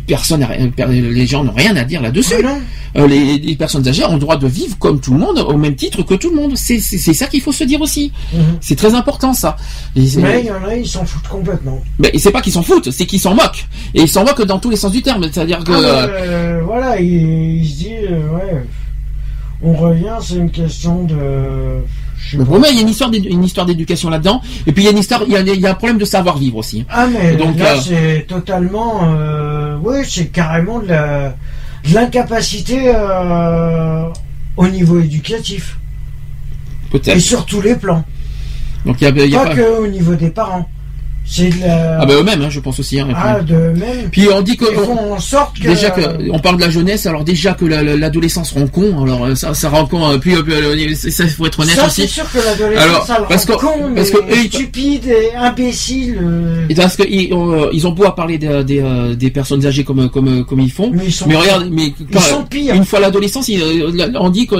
personne, 0.08 0.46
les 0.90 1.28
gens 1.28 1.44
n'ont 1.44 1.54
rien 1.54 1.76
à 1.76 1.84
dire 1.84 2.02
là-dessus. 2.02 2.36
Ah. 2.44 2.58
Euh, 2.98 3.08
les, 3.08 3.38
les 3.38 3.56
personnes 3.56 3.88
âgées 3.88 4.04
ont 4.06 4.14
le 4.14 4.20
droit 4.20 4.38
de 4.38 4.48
vivre 4.48 4.78
comme 4.80 5.00
tout 5.00 5.14
le 5.14 5.20
monde, 5.20 5.40
au 5.40 5.58
même 5.58 5.76
titre 5.76 6.02
que 6.04 6.16
tout 6.16 6.30
le 6.30 6.36
monde. 6.36 6.54
C'est 6.58 6.80
ça 6.80 7.28
qu'il 7.28 7.42
faut 7.42 7.52
se 7.52 7.64
dire 7.64 7.82
aussi. 7.82 8.12
Mhm. 8.34 8.58
C'est 8.62 8.76
très 8.76 8.94
important 8.96 9.34
ça. 9.34 9.58
Et 9.96 10.02
Mais 10.18 10.42
il 10.42 10.46
y 10.48 10.52
en 10.52 10.64
a, 10.64 10.76
ils 10.76 10.88
s'en 10.88 11.06
foutent 11.06 11.28
complètement. 11.28 11.82
mais 12.00 12.12
c'est 12.18 12.32
pas 12.32 12.42
qu'ils 12.42 12.54
s'en 12.54 12.64
foutent, 12.64 12.92
c'est 12.92 13.06
qu'ils 13.06 13.20
s'en 13.20 13.36
moquent. 13.36 13.68
Et 13.94 14.02
ils 14.02 14.10
s'en 14.10 14.24
moquent 14.26 14.44
dans 14.46 14.60
tous 14.60 14.70
les 14.70 14.76
sens 14.76 14.92
du 14.92 15.02
terme. 15.02 15.24
C'est-à-dire 15.32 15.64
que. 15.64 15.72
Ah, 15.72 15.76
euh, 15.76 16.08
euh, 16.10 16.62
voilà, 16.66 17.00
il, 17.00 17.62
il 17.64 17.70
se 17.70 17.78
dit, 17.78 17.96
euh, 18.10 18.30
ouais, 18.36 18.66
on 19.62 19.74
revient, 19.74 20.16
c'est 20.22 20.36
une 20.36 20.52
question 20.52 21.04
de. 21.04 21.84
Mais 22.38 22.46
pour 22.46 22.60
moi, 22.60 22.68
il 22.70 22.76
y 22.76 22.80
a 22.80 22.82
une 22.82 22.90
histoire 22.90 23.12
une 23.12 23.44
histoire 23.44 23.66
d'éducation 23.66 24.10
là-dedans, 24.10 24.42
et 24.68 24.72
puis 24.72 24.84
il 24.84 24.86
y 24.86 24.90
a 24.90 24.92
une 24.92 24.98
histoire, 24.98 25.24
il 25.26 25.34
y 25.34 25.38
a, 25.38 25.40
il 25.42 25.60
y 25.60 25.66
a 25.68 25.72
un 25.72 25.74
problème 25.76 25.98
de 25.98 26.06
savoir 26.06 26.38
vivre 26.38 26.58
aussi. 26.58 26.86
Ah 26.90 27.08
mais 27.08 27.36
Donc, 27.36 27.58
là 27.58 27.74
euh, 27.74 27.80
c'est 27.82 28.26
totalement, 28.28 29.02
euh, 29.16 29.78
oui 29.84 29.98
c'est 30.08 30.28
carrément 30.28 30.80
de 30.80 31.32
l'incapacité 31.94 32.92
euh, 32.94 34.06
au 34.58 34.68
niveau 34.68 35.00
éducatif 35.00 35.78
et 36.88 36.92
peut-être. 36.92 37.20
sur 37.20 37.46
tous 37.46 37.62
les 37.62 37.76
plans, 37.76 38.04
Donc 38.86 38.98
il 39.02 39.06
y 39.06 39.08
a, 39.08 39.26
il 39.26 39.32
y 39.32 39.36
a 39.36 39.40
pas 39.40 39.48
pas- 39.50 39.56
que 39.56 39.80
au 39.82 39.88
niveau 39.88 40.16
des 40.16 40.30
parents. 40.30 40.68
C'est 41.32 41.50
de 41.50 41.60
la... 41.62 42.00
Ah 42.02 42.06
bah 42.08 42.16
eux-mêmes, 42.16 42.42
hein, 42.42 42.50
je 42.50 42.60
pense 42.60 42.80
aussi. 42.80 43.00
hein, 43.00 43.08
Ah, 43.16 43.40
de 43.42 43.54
même. 43.54 44.10
Puis 44.12 44.28
on 44.34 44.42
dit 44.42 44.58
que 44.58 44.66
Ils 44.72 44.80
font 44.80 45.14
en 45.14 45.20
sorte 45.20 45.60
que 45.60 45.68
déjà 45.68 45.92
que 45.92 46.02
on 46.32 46.40
parle 46.40 46.56
de 46.58 46.62
la 46.62 46.72
jeunesse, 46.72 47.06
alors 47.06 47.24
déjà 47.24 47.54
que 47.54 47.66
la- 47.66 47.84
la- 47.84 47.96
l'adolescence 47.96 48.52
rend 48.54 48.66
con, 48.66 49.04
alors 49.04 49.26
euh, 49.26 49.36
ça, 49.36 49.54
ça 49.54 49.70
rend 49.70 49.86
con. 49.86 50.10
euh, 50.10 50.18
Puis 50.18 50.34
euh, 50.36 50.96
ça 50.96 51.28
faut 51.28 51.46
être 51.46 51.60
honnête 51.60 51.76
ça 51.76 51.86
aussi. 51.86 52.02
c'est 52.02 52.08
sûr 52.08 52.32
que 52.32 52.40
l'adolescence 52.40 53.06
ça 53.06 53.26
parce 53.30 53.46
rend 53.46 53.58
que- 53.58 53.62
con, 53.62 53.94
parce 53.96 54.12
mais 54.12 54.20
que 54.20 54.36
ils- 54.46 54.52
stupide 54.52 55.06
et 55.06 55.36
imbécile. 55.36 56.18
euh, 56.22 56.66
Et 56.68 56.74
parce 56.74 56.96
que 56.98 57.04
ils 57.08 57.32
ont, 57.34 57.70
ils 57.72 57.86
ont 57.86 57.92
beau 57.92 58.06
à 58.06 58.16
parler 58.16 58.40
des, 58.40 58.64
des, 58.64 58.84
des 59.16 59.30
personnes 59.30 59.64
âgées 59.68 59.84
comme 59.84 60.10
comme 60.10 60.44
comme 60.46 60.60
ils 60.62 60.72
font, 60.72 60.90
Mais 60.92 61.06
ils 61.06 61.14
sont 61.14 61.26
regarde, 61.26 61.70
mais 61.72 61.94
quand- 62.12 62.20
sont 62.22 62.44
pires. 62.44 62.74
une 62.74 62.86
fois 62.86 63.00
l'adolescence, 63.00 63.48
ils, 63.50 63.62
on 64.16 64.30
dit 64.30 64.48
qu'on 64.48 64.60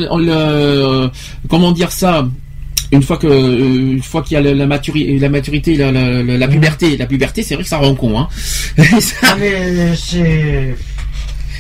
comment 1.50 1.72
dire 1.72 1.92
ça? 1.92 2.28
Une 2.92 3.04
fois 3.04 3.18
que 3.18 3.28
euh, 3.28 3.92
une 3.94 4.02
fois 4.02 4.24
qu'il 4.24 4.34
y 4.36 4.38
a 4.38 4.42
la, 4.42 4.54
la 4.54 4.66
maturité, 4.66 5.20
la 5.20 5.30
maturité, 5.30 5.76
la, 5.76 5.92
la, 5.92 6.24
la- 6.24 6.38
la 6.38 6.48
puberté, 6.48 6.98
la 6.98 7.06
puberté, 7.06 7.44
c'est 7.44 7.54
vrai 7.56 7.64
que 7.64 7.70
ça 7.70 7.78
rend 7.78 7.94
con. 7.96 8.18
Hein. 8.20 8.28
ah, 9.24 9.36
mais 9.40 9.96
c'est 9.96 10.76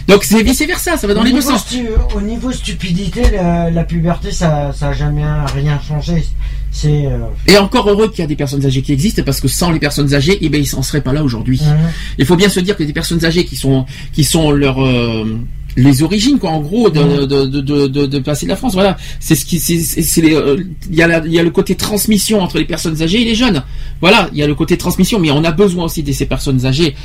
Donc 0.08 0.24
c'est 0.24 0.42
vice 0.42 0.62
versa, 0.66 0.98
ça 0.98 1.06
va 1.06 1.14
dans 1.14 1.22
au 1.22 1.24
les 1.24 1.32
deux 1.34 1.42
sens. 1.42 1.68
Au 2.16 2.22
niveau 2.22 2.52
stupidité, 2.52 3.22
la, 3.32 3.70
la 3.70 3.84
puberté, 3.84 4.32
ça, 4.32 4.74
ça 4.74 4.90
a 4.90 4.94
jamais 4.94 5.24
rien 5.54 5.80
changé. 5.88 6.24
C'est 6.72 7.06
euh, 7.08 7.18
Et 7.48 7.58
encore 7.58 7.90
heureux 7.90 8.10
qu'il 8.10 8.20
y 8.20 8.24
a 8.24 8.28
des 8.28 8.36
personnes 8.36 8.66
âgées 8.66 8.82
qui 8.84 8.94
existent 8.94 9.22
parce 9.24 9.40
que 9.42 9.48
sans 9.48 9.72
les 9.72 9.80
personnes 9.80 10.14
âgées, 10.14 10.38
eh 10.42 10.50
ben 10.50 10.60
ils 10.62 10.68
s'en 10.68 10.82
seraient 10.84 11.02
pas 11.02 11.14
là 11.14 11.24
aujourd'hui. 11.24 11.60
Mhm. 11.64 11.90
Il 12.20 12.26
faut 12.26 12.36
bien 12.36 12.50
se 12.50 12.60
dire 12.60 12.76
que 12.76 12.84
des 12.84 12.94
personnes 12.94 13.24
âgées 13.26 13.46
qui 13.46 13.56
sont 13.56 13.86
qui 14.14 14.24
sont 14.24 14.52
leur 14.52 14.84
euh, 14.84 15.38
les 15.80 16.04
origines 16.04 16.38
quoi 16.40 16.52
en 16.52 16.62
gros 16.62 16.90
de, 16.90 17.26
de, 17.26 17.46
de, 17.46 17.62
de, 17.62 17.88
de, 17.88 18.06
de 18.06 18.20
passer 18.20 18.46
de 18.46 18.50
la 18.52 18.56
France 18.56 18.74
voilà. 18.74 18.98
C'est 19.20 19.36
ce 19.36 19.46
qui 19.46 19.60
c'est 19.60 20.22
les, 20.22 20.34
euh, 20.36 20.58
il 20.90 20.96
y 20.98 21.02
a 21.02 21.08
la- 21.08 21.26
il 21.26 21.34
y 21.34 21.40
a 21.40 21.44
le 21.44 21.50
côté 21.52 21.76
transmission 21.76 22.42
entre 22.42 22.58
les 22.58 22.66
personnes 22.66 23.02
âgées 23.02 23.22
et 23.22 23.26
les 23.26 23.36
jeunes. 23.36 23.64
Voilà 24.02 24.30
il 24.34 24.38
y 24.40 24.44
a 24.44 24.48
le 24.48 24.56
côté 24.56 24.78
transmission 24.78 25.20
mais 25.20 25.32
on 25.32 25.44
a 25.44 25.52
besoin 25.52 25.86
aussi 25.86 26.04
de 26.04 26.12
ces 26.12 26.26
personnes 26.26 26.66
âgées 26.66 26.96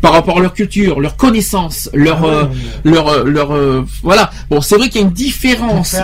par 0.00 0.12
rapport 0.12 0.38
à 0.38 0.40
leur 0.40 0.54
culture, 0.54 1.00
leur 1.00 1.16
connaissance, 1.16 1.90
leur, 1.92 2.18
Ah 2.22 2.26
euh, 2.26 2.44
leur, 2.84 3.08
euh, 3.08 3.24
leur, 3.24 3.52
euh, 3.52 3.84
voilà. 4.02 4.30
Bon, 4.50 4.60
c'est 4.60 4.76
vrai 4.76 4.88
qu'il 4.88 5.00
y 5.00 5.04
a 5.04 5.06
une 5.06 5.12
différence. 5.12 5.94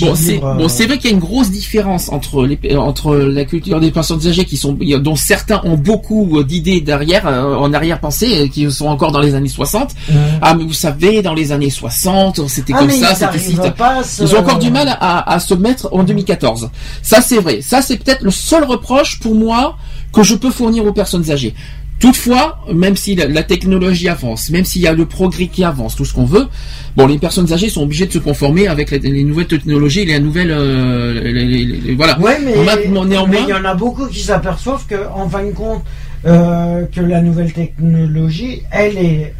Bon, 0.00 0.14
c'est, 0.14 0.42
euh, 0.42 0.54
bon, 0.54 0.68
c'est 0.68 0.86
vrai 0.86 0.98
qu'il 0.98 1.10
y 1.10 1.12
a 1.12 1.16
une 1.16 1.20
grosse 1.22 1.50
différence 1.50 2.08
entre 2.10 2.44
les, 2.46 2.58
entre 2.76 3.14
la 3.16 3.44
culture 3.44 3.80
des 3.80 3.90
personnes 3.90 4.26
âgées 4.26 4.44
qui 4.44 4.56
sont, 4.56 4.76
dont 5.00 5.16
certains 5.16 5.60
ont 5.64 5.76
beaucoup 5.76 6.38
euh, 6.40 6.44
d'idées 6.44 6.80
derrière, 6.80 7.26
en 7.26 7.72
arrière-pensée, 7.72 8.50
qui 8.52 8.70
sont 8.70 8.86
encore 8.86 9.12
dans 9.12 9.20
les 9.20 9.34
années 9.34 9.48
60. 9.48 9.90
Mhm. 10.08 10.16
Ah, 10.42 10.54
mais 10.54 10.64
vous 10.64 10.72
savez, 10.72 11.22
dans 11.22 11.34
les 11.34 11.52
années 11.52 11.70
60, 11.70 12.48
c'était 12.48 12.72
Ah, 12.74 12.78
comme 12.80 12.90
ça, 12.90 13.14
c'était 13.14 13.38
si. 13.38 13.54
se- 13.56 14.22
Ils 14.24 14.34
ont 14.34 14.38
encore 14.40 14.58
du 14.58 14.70
mal 14.70 14.88
à, 15.00 15.32
à 15.32 15.38
se 15.40 15.54
mettre 15.54 15.88
en 15.92 16.02
2014. 16.02 16.70
Ça, 17.02 17.20
c'est 17.20 17.38
vrai. 17.38 17.60
Ça, 17.62 17.82
c'est 17.82 17.96
peut-être 17.96 18.22
le 18.22 18.30
seul 18.30 18.64
reproche 18.64 19.20
pour 19.20 19.34
moi 19.34 19.76
que 20.12 20.22
je 20.22 20.34
peux 20.34 20.50
fournir 20.50 20.84
aux 20.86 20.92
personnes 20.92 21.30
âgées. 21.30 21.54
Toutefois, 22.00 22.58
même 22.72 22.96
si 22.96 23.14
la, 23.14 23.26
la 23.28 23.42
technologie 23.42 24.08
avance, 24.08 24.50
même 24.50 24.64
s'il 24.64 24.82
y 24.82 24.86
a 24.86 24.92
le 24.92 25.06
progrès 25.06 25.46
qui 25.46 25.64
avance, 25.64 25.96
tout 25.96 26.04
ce 26.04 26.12
qu'on 26.12 26.26
veut, 26.26 26.46
bon, 26.96 27.06
les 27.06 27.18
personnes 27.18 27.50
âgées 27.52 27.70
sont 27.70 27.82
obligées 27.82 28.06
de 28.06 28.12
se 28.12 28.18
conformer 28.18 28.66
avec 28.68 28.90
les, 28.90 28.98
les 28.98 29.24
nouvelles 29.24 29.46
technologies 29.46 30.00
et 30.00 30.04
les 30.06 30.20
nouvelles, 30.20 30.50
euh, 30.50 31.14
les- 31.22 31.44
les- 31.46 31.64
les- 31.64 31.94
voilà. 31.94 32.18
Ouais, 32.20 32.38
mais, 32.44 32.54
On 32.58 32.68
a- 32.68 33.06
néanmoins, 33.06 33.26
mais 33.30 33.38
il 33.44 33.48
y 33.48 33.54
en 33.54 33.64
a 33.64 33.74
beaucoup 33.74 34.06
qui 34.06 34.20
s'aperçoivent 34.20 34.84
que, 34.86 34.96
en 35.14 35.28
fin 35.30 35.44
de 35.44 35.52
compte, 35.52 35.82
euh, 36.26 36.84
que 36.94 37.00
la 37.00 37.22
nouvelle 37.22 37.52
technologie, 37.52 38.62
elle 38.70 38.98
est, 38.98 39.34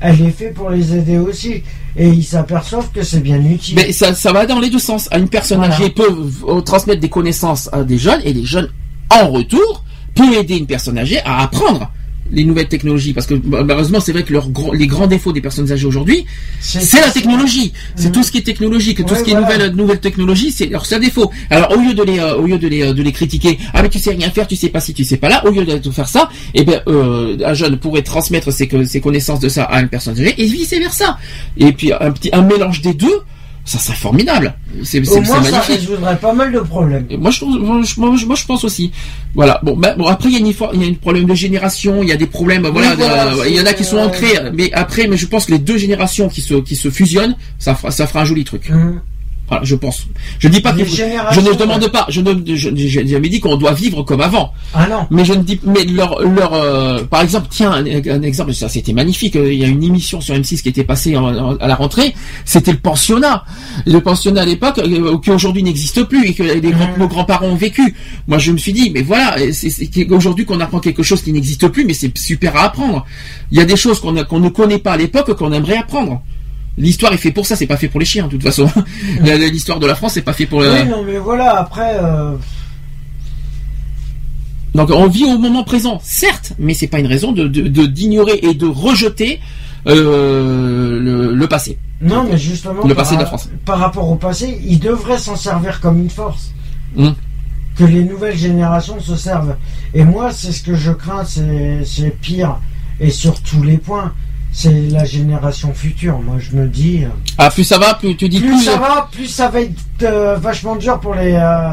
elle 0.00 0.20
est 0.22 0.30
faite 0.30 0.54
pour 0.54 0.70
les 0.70 0.94
aider 0.94 1.18
aussi, 1.18 1.64
et 1.96 2.08
ils 2.08 2.22
s'aperçoivent 2.24 2.90
que 2.94 3.02
c'est 3.02 3.20
bien 3.20 3.40
utile. 3.44 3.74
Mais 3.74 3.90
ça, 3.92 4.14
ça 4.14 4.32
va 4.32 4.46
dans 4.46 4.60
les 4.60 4.70
deux 4.70 4.78
sens. 4.78 5.08
Une 5.16 5.28
personne 5.28 5.58
Voilà. 5.58 5.74
âgée 5.74 5.90
peut 5.90 6.08
transmettre 6.64 7.00
des 7.00 7.08
connaissances 7.08 7.68
à 7.72 7.82
des 7.82 7.98
jeunes 7.98 8.20
et 8.24 8.32
les 8.32 8.44
jeunes, 8.44 8.68
en 9.10 9.28
retour, 9.30 9.82
peut 10.18 10.34
aider 10.38 10.56
une 10.56 10.66
personne 10.66 10.98
âgée 10.98 11.20
à 11.24 11.42
apprendre 11.42 11.90
les 12.30 12.44
nouvelles 12.44 12.68
technologies. 12.68 13.14
Parce 13.14 13.26
que 13.26 13.32
bah, 13.32 13.62
malheureusement 13.64 14.00
c'est 14.00 14.12
vrai 14.12 14.22
que 14.22 14.34
leur 14.34 14.50
gros- 14.50 14.74
les 14.74 14.86
grands 14.86 15.06
défauts 15.06 15.32
des 15.32 15.40
personnes 15.40 15.72
âgées 15.72 15.86
aujourd'hui 15.86 16.26
c'est 16.60 17.00
la 17.00 17.10
technologie. 17.10 17.72
C'est 17.96 18.12
tout 18.12 18.22
ce 18.22 18.30
qui 18.30 18.36
est 18.38 18.42
technologique. 18.42 18.98
Tout 18.98 19.04
Mhm. 19.04 19.10
Ouais, 19.12 19.18
ce 19.18 19.24
qui 19.24 19.30
est 19.30 19.34
nouvelle 19.40 19.74
nouvelle 19.74 20.00
technologie 20.00 20.50
c'est 20.52 20.66
leur 20.66 20.84
seul 20.84 21.00
défaut. 21.00 21.30
Alors 21.48 21.72
au 21.74 21.80
lieu 21.80 21.94
de 21.94 22.02
les 22.02 22.18
euh, 22.18 22.34
au 22.36 22.46
lieu 22.46 22.58
de 22.58 22.68
les 22.68 22.82
euh, 22.82 22.92
de 22.92 23.02
les 23.02 23.12
critiquer 23.12 23.58
ah 23.72 23.80
mais 23.82 23.88
tu 23.88 23.98
sais 23.98 24.10
rien 24.10 24.28
faire 24.30 24.46
tu 24.46 24.56
sais 24.56 24.68
pas 24.68 24.80
si 24.80 24.92
tu 24.92 25.04
sais 25.04 25.16
pas 25.16 25.30
là 25.30 25.42
au 25.46 25.50
lieu 25.50 25.64
de 25.64 25.78
tout 25.78 25.92
faire 25.92 26.08
ça 26.08 26.28
et 26.52 26.64
ben 26.64 26.82
euh, 26.86 27.38
un 27.44 27.54
jeune 27.54 27.78
pourrait 27.78 28.02
transmettre 28.02 28.52
ses 28.52 28.66
connaissances 29.00 29.40
de 29.40 29.48
ça 29.48 29.62
à 29.64 29.80
une 29.80 29.88
personne 29.88 30.12
âgée 30.20 30.34
et 30.36 30.44
vice 30.46 30.70
versa 30.72 31.16
et 31.56 31.72
puis 31.72 31.92
un 31.98 32.10
petit 32.12 32.28
un 32.34 32.42
mélange 32.42 32.82
des 32.82 32.92
deux 32.92 33.20
ça 33.68 33.78
serait 33.78 33.96
formidable 33.96 34.54
c'est 34.82 35.06
Au 35.08 35.20
moins, 35.22 35.42
ça 35.42 35.60
résoudrait 35.60 36.16
pas 36.18 36.32
mal 36.32 36.50
de 36.52 36.60
problèmes. 36.60 37.06
et 37.10 37.16
moi 37.16 37.30
je, 37.30 37.40
trouve- 37.40 37.58
moi, 37.60 37.80
je, 37.84 38.00
moi, 38.00 38.14
je- 38.16 38.26
moi, 38.26 38.36
je 38.36 38.44
pense 38.46 38.64
aussi. 38.64 38.92
Voilà. 39.34 39.60
Bon, 39.62 39.76
ben, 39.76 39.94
bon 39.98 40.06
après 40.06 40.28
il 40.30 40.32
y 40.32 40.36
a 40.36 40.38
une 40.40 40.46
y 40.80 40.84
a 40.84 40.94
problème 41.00 41.26
de 41.26 41.34
génération, 41.34 42.02
il 42.02 42.08
y 42.08 42.12
a 42.12 42.16
des 42.16 42.26
problèmes. 42.26 42.66
Voilà, 42.66 42.94
voilà, 42.94 43.26
euh, 43.34 43.44
il 43.48 43.54
y 43.56 43.60
en 43.60 43.66
a 43.66 43.74
qui 43.74 43.84
sont 43.84 43.98
ancrés. 43.98 44.34
Mais 44.54 44.72
après, 44.72 45.06
mais 45.06 45.16
je 45.16 45.26
pense 45.26 45.46
que 45.46 45.52
les 45.52 45.58
deux 45.58 45.76
générations 45.78 46.28
qui 46.28 46.40
se 46.40 46.54
qui 46.54 46.76
se 46.76 46.90
fusionnent, 46.90 47.36
ça 47.58 47.74
fera 47.74 47.90
ça 47.90 48.06
fera 48.06 48.20
un 48.22 48.24
joli 48.24 48.44
truc. 48.44 48.70
Mhm. 48.70 49.00
Voilà, 49.48 49.64
je 49.64 49.74
pense. 49.76 50.06
Je 50.38 50.48
dis 50.48 50.60
pas 50.60 50.72
que 50.72 50.84
je 51.32 51.40
ne 51.40 51.54
demande 51.54 51.88
pas. 51.88 52.06
Je 52.10 52.20
ne 52.20 52.34
je- 52.54 52.68
j'ai 52.74 53.06
jamais 53.06 53.28
dit 53.30 53.40
qu'on 53.40 53.56
doit 53.56 53.72
vivre 53.72 54.02
comme 54.02 54.20
avant. 54.20 54.52
Ah 54.74 54.86
non. 54.90 55.06
Mais 55.10 55.24
je 55.24 55.32
ne 55.32 55.42
dis, 55.42 55.58
mais 55.64 55.84
leur, 55.84 56.20
leur, 56.20 56.52
euh, 56.52 57.02
par 57.04 57.22
exemple, 57.22 57.46
tiens, 57.50 57.72
un, 57.72 57.84
un 57.86 58.22
exemple, 58.22 58.52
ça 58.52 58.68
c'était 58.68 58.92
magnifique. 58.92 59.36
euh, 59.36 59.50
Il 59.52 59.58
y 59.58 59.64
a 59.64 59.68
une 59.68 59.82
émission 59.82 60.20
sur 60.20 60.34
M6 60.34 60.60
qui 60.62 60.68
était 60.68 60.84
passée 60.84 61.16
en- 61.16 61.34
en- 61.34 61.56
à 61.56 61.66
la 61.66 61.74
rentrée. 61.76 62.14
C'était 62.44 62.72
le 62.72 62.78
pensionnat. 62.78 63.44
Le 63.86 63.98
pensionnat 64.00 64.42
à 64.42 64.44
l'époque, 64.44 64.78
euh, 64.78 65.18
qui 65.18 65.30
aujourd'hui 65.30 65.62
n'existe 65.62 66.02
plus 66.04 66.26
et 66.26 66.34
que 66.34 66.42
les 66.42 66.60
Mhm. 66.60 66.98
nos 66.98 67.08
grands-parents 67.08 67.46
ont 67.46 67.54
vécu. 67.56 67.94
Moi, 68.26 68.38
je 68.38 68.52
me 68.52 68.58
suis 68.58 68.72
dit, 68.74 68.90
mais 68.92 69.02
voilà, 69.02 69.36
c'est 69.52 69.70
c'est 69.70 70.10
aujourd'hui 70.10 70.44
qu'on 70.44 70.60
apprend 70.60 70.78
quelque 70.80 71.02
chose 71.02 71.22
qui 71.22 71.32
n'existe 71.32 71.66
plus, 71.68 71.84
mais 71.86 71.94
c'est 71.94 72.16
super 72.18 72.54
à 72.56 72.64
apprendre. 72.64 73.06
Il 73.50 73.56
y 73.58 73.60
a 73.62 73.64
des 73.64 73.76
choses 73.76 73.98
qu'on 74.00 74.14
qu'on 74.24 74.40
ne 74.40 74.50
connaît 74.50 74.78
pas 74.78 74.92
à 74.92 74.96
l'époque 74.98 75.32
qu'on 75.38 75.52
aimerait 75.52 75.78
apprendre. 75.78 76.20
L'histoire 76.78 77.12
est 77.12 77.16
fait 77.18 77.32
pour 77.32 77.44
ça, 77.46 77.56
c'est 77.56 77.66
pas 77.66 77.76
fait 77.76 77.88
pour 77.88 78.00
les 78.00 78.06
chiens, 78.06 78.26
de 78.26 78.30
toute 78.32 78.42
façon. 78.42 78.70
La- 79.24 79.36
la- 79.36 79.48
L'histoire 79.48 79.78
de 79.80 79.86
la 79.86 79.94
France, 79.94 80.12
c'est 80.14 80.22
pas 80.22 80.32
fait 80.32 80.46
pour. 80.46 80.62
euh, 80.62 80.74
Oui, 80.82 80.88
non, 80.88 81.02
mais 81.04 81.18
voilà, 81.18 81.58
après, 81.58 81.98
euh, 82.00 82.32
Donc 84.74 84.90
on 84.90 85.08
vit 85.08 85.24
au 85.24 85.38
moment 85.38 85.64
présent, 85.64 85.98
certes, 86.02 86.52
mais 86.58 86.74
c'est 86.74 86.86
pas 86.86 86.98
une 87.00 87.06
raison 87.06 87.32
de 87.32 87.46
d'ignorer 87.86 88.38
et 88.42 88.54
de 88.54 88.66
rejeter 88.66 89.40
euh, 89.86 90.98
le, 91.00 91.34
le 91.34 91.46
passé. 91.48 91.78
non, 92.02 92.24
mais 92.30 92.36
justement, 92.36 92.82
Le 92.86 92.94
par, 92.94 93.04
passé 93.04 93.16
de 93.16 93.20
la 93.20 93.26
France. 93.26 93.48
par 93.64 93.78
rapport 93.78 94.08
au 94.10 94.16
passé, 94.16 94.60
ils 94.64 94.78
devraient 94.78 95.18
s'en 95.18 95.36
servir 95.36 95.80
comme 95.80 95.98
une 96.02 96.10
force. 96.10 96.52
Hum. 96.96 97.14
Que 97.76 97.84
les 97.84 98.02
nouvelles 98.04 98.36
générations 98.36 99.00
se 99.00 99.14
servent. 99.16 99.56
Et 99.94 100.04
moi, 100.04 100.32
c'est 100.32 100.52
ce 100.52 100.62
que 100.62 100.74
je 100.74 100.90
crains, 100.92 101.24
c'est 101.24 102.10
pire. 102.20 102.58
Et 103.00 103.10
sur 103.10 103.40
tous 103.40 103.62
les 103.62 103.78
points, 103.78 104.12
c'est 104.60 104.88
la 104.90 105.04
génération 105.04 105.72
future. 105.72 106.18
Moi, 106.18 106.36
je 106.38 106.56
me 106.56 106.66
dis. 106.66 107.04
euh, 107.04 107.08
Ah 107.38 107.48
plus 107.50 107.62
ça 107.64 107.78
va, 107.78 107.94
plus 107.94 108.16
tu 108.16 108.28
dis 108.28 108.40
plus, 108.40 108.48
plus. 108.48 108.62
ça 108.64 108.76
va, 108.76 109.08
plus 109.12 109.26
ça 109.28 109.48
va 109.48 109.60
être 109.60 109.72
euh, 110.02 110.34
vachement 110.36 110.74
dur 110.74 110.98
pour 110.98 111.14
les 111.14 111.32
euh, 111.34 111.70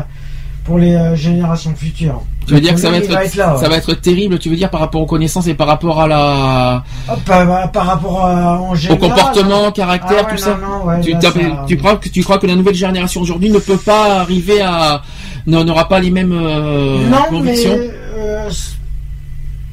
pour 0.65 0.77
les 0.77 0.93
euh, 0.95 1.15
générations 1.15 1.73
futures. 1.75 2.21
Tu 2.45 2.53
veux 2.53 2.59
dire 2.61 2.75
que 2.75 2.79
ça 2.79 2.91
va 2.91 2.97
être, 2.97 3.09
là, 3.35 3.57
ça 3.57 3.67
va 3.69 3.77
être 3.77 3.93
terrible, 3.95 4.37
tu 4.37 4.49
veux 4.51 4.55
dire 4.55 4.69
par 4.69 4.79
rapport 4.79 5.01
aux 5.01 5.07
connaissances 5.07 5.47
et 5.47 5.55
par 5.55 5.65
rapport 5.65 5.99
à 5.99 6.07
la 6.07 6.83
Ah, 7.07 7.15
par, 7.25 7.71
par 7.71 7.87
rapport 7.87 8.23
à, 8.23 8.59
en 8.61 8.71
au 8.73 8.75
général, 8.75 8.99
comportement, 9.09 9.65
hein. 9.65 9.71
caractère, 9.71 10.25
Ah 10.27 10.31
ouais, 10.31 10.31
tout 10.37 10.43
ça. 10.43 10.55
non, 10.61 10.79
non, 10.79 10.85
ouais, 10.85 11.01
tu, 11.01 11.11
là, 11.13 11.17
t'as- 11.19 11.31
ça- 11.31 11.65
tu 11.67 11.75
crois 11.77 11.95
que 11.95 12.07
tu 12.07 12.23
crois 12.23 12.37
que 12.37 12.45
la 12.45 12.55
nouvelle 12.55 12.75
génération 12.75 13.21
aujourd'hui 13.21 13.49
ne 13.49 13.57
peut 13.57 13.77
pas 13.77 14.19
arriver 14.19 14.61
à 14.61 15.01
n'aura 15.47 15.87
pas 15.87 15.99
les 15.99 16.11
mêmes 16.11 16.33
euh, 16.33 17.09
non, 17.09 17.17
convictions 17.29 17.77
mais 17.79 17.89
euh, 18.19 18.49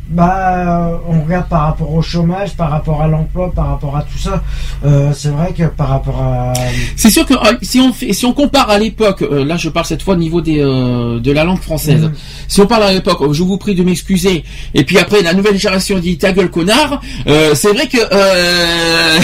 bah, 0.08 1.00
on 1.08 1.22
regarde 1.22 1.48
par 1.48 1.62
rapport 1.62 1.92
au 1.92 2.02
chômage, 2.02 2.54
par 2.54 2.70
rapport 2.70 3.00
à 3.02 3.06
l'emploi, 3.08 3.50
par 3.52 3.68
rapport 3.68 3.96
à 3.96 4.02
tout 4.02 4.18
ça. 4.18 4.42
euh, 4.84 5.12
c'est 5.14 5.30
vrai 5.30 5.54
que 5.56 5.64
par 5.64 5.88
rapport 5.88 6.20
à 6.20 6.52
C'est 6.96 7.10
sûr 7.10 7.24
que 7.24 7.34
euh, 7.34 7.56
si 7.62 7.80
on 7.80 7.92
fait, 7.92 8.12
si 8.12 8.26
on 8.26 8.32
compare 8.32 8.68
à 8.68 8.78
l'époque, 8.78 9.22
euh, 9.22 9.44
là 9.44 9.56
je 9.56 9.68
parle 9.70 9.86
cette 9.86 10.02
fois 10.02 10.14
au 10.14 10.18
niveau 10.18 10.40
des 10.40 10.58
euh, 10.60 11.18
de 11.20 11.32
la 11.32 11.44
langue 11.44 11.60
française. 11.60 12.02
Mhm. 12.02 12.12
Si 12.48 12.60
on 12.60 12.66
parle 12.66 12.82
à 12.82 12.92
l'époque, 12.92 13.32
je 13.32 13.42
vous 13.42 13.56
prie 13.56 13.74
de 13.74 13.82
m'excuser. 13.82 14.44
Et 14.74 14.84
puis 14.84 14.98
après 14.98 15.22
la 15.22 15.34
nouvelle 15.34 15.56
génération 15.58 15.98
dit 15.98 16.18
ta 16.18 16.32
gueule 16.32 16.50
connard. 16.50 17.00
euh, 17.26 17.54
c'est 17.54 17.72
vrai 17.72 17.86
que 17.86 17.98
euh, 18.12 19.18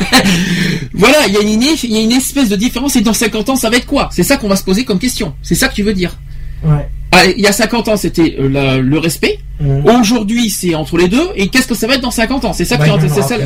voilà, 0.94 1.26
il 1.26 1.34
y 1.34 1.36
a 1.36 1.40
une 1.40 1.62
il 1.62 1.92
y 1.92 1.96
a 1.98 2.00
une 2.00 2.12
espèce 2.12 2.48
de 2.48 2.56
différence. 2.56 2.96
Et 2.96 3.00
dans 3.00 3.12
50 3.12 3.48
ans, 3.50 3.56
ça 3.56 3.70
va 3.70 3.76
être 3.76 3.86
quoi? 3.86 4.08
C'est 4.12 4.22
ça 4.22 4.36
qu'on 4.36 4.48
va 4.48 4.56
se 4.56 4.64
poser 4.64 4.84
comme 4.84 4.98
question. 4.98 5.34
C'est 5.42 5.54
ça 5.54 5.68
que 5.68 5.74
tu 5.74 5.82
veux 5.82 5.94
dire? 5.94 6.16
Ouais. 6.64 6.88
Ah, 7.12 7.26
il 7.26 7.40
y 7.42 7.46
a 7.46 7.52
50 7.52 7.88
ans, 7.88 7.96
c'était 7.96 8.36
euh, 8.40 8.80
le 8.80 8.98
respect. 8.98 9.38
Mhm. 9.60 9.84
Aujourd'hui, 10.00 10.50
c'est 10.50 10.74
entre 10.74 10.96
les 10.96 11.08
deux. 11.08 11.28
Et 11.36 11.48
qu'est-ce 11.48 11.68
que 11.68 11.74
ça 11.74 11.86
va 11.86 11.94
être 11.94 12.00
dans 12.00 12.10
50 12.10 12.44
ans? 12.46 12.52
C'est 12.52 12.64
ça 12.64 12.76
Bah, 12.78 12.84
qui 12.86 12.90
en 12.90 12.98
c'est 13.00 13.22
ça. 13.22 13.36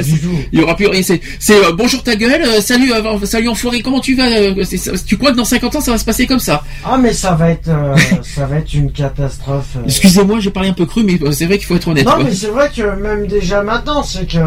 Il 0.52 0.58
y 0.58 0.62
aura 0.62 0.74
plus 0.76 0.86
rien. 0.86 1.02
C'est, 1.02 1.20
euh, 1.50 1.72
bonjour 1.76 2.02
ta 2.02 2.14
gueule. 2.16 2.42
euh, 2.42 2.60
salut, 2.60 2.92
euh, 2.92 3.18
salut 3.26 3.48
enfoiré. 3.48 3.82
Comment 3.82 4.00
tu 4.00 4.14
vas 4.14 4.26
euh, 4.28 4.64
ça- 4.64 4.92
Tu 5.04 5.16
crois 5.18 5.32
que 5.32 5.36
dans 5.36 5.44
50 5.44 5.76
ans, 5.76 5.80
ça 5.80 5.90
va 5.90 5.98
se 5.98 6.04
passer 6.04 6.26
comme 6.26 6.38
ça? 6.38 6.62
Ah 6.84 6.96
mais 6.96 7.12
ça 7.12 7.32
va 7.34 7.50
être 7.50 7.68
euh, 7.68 7.94
ça 8.22 8.46
va 8.46 8.58
être 8.58 8.72
une 8.72 8.90
catastrophe. 8.92 9.76
Excusez-moi, 9.84 10.38
j'ai 10.40 10.50
parlé 10.50 10.68
un 10.70 10.72
peu 10.74 10.86
cru, 10.86 11.02
mais 11.04 11.18
c'est 11.32 11.46
vrai 11.46 11.58
qu'il 11.58 11.66
faut 11.66 11.76
être 11.76 11.88
honnête. 11.88 12.06
Non 12.06 12.12
quoi. 12.14 12.24
mais 12.24 12.34
c'est 12.34 12.46
vrai 12.48 12.70
que 12.74 12.82
même 13.00 13.26
déjà 13.26 13.62
maintenant 13.62 14.02
c'est 14.02 14.26
que 14.26 14.38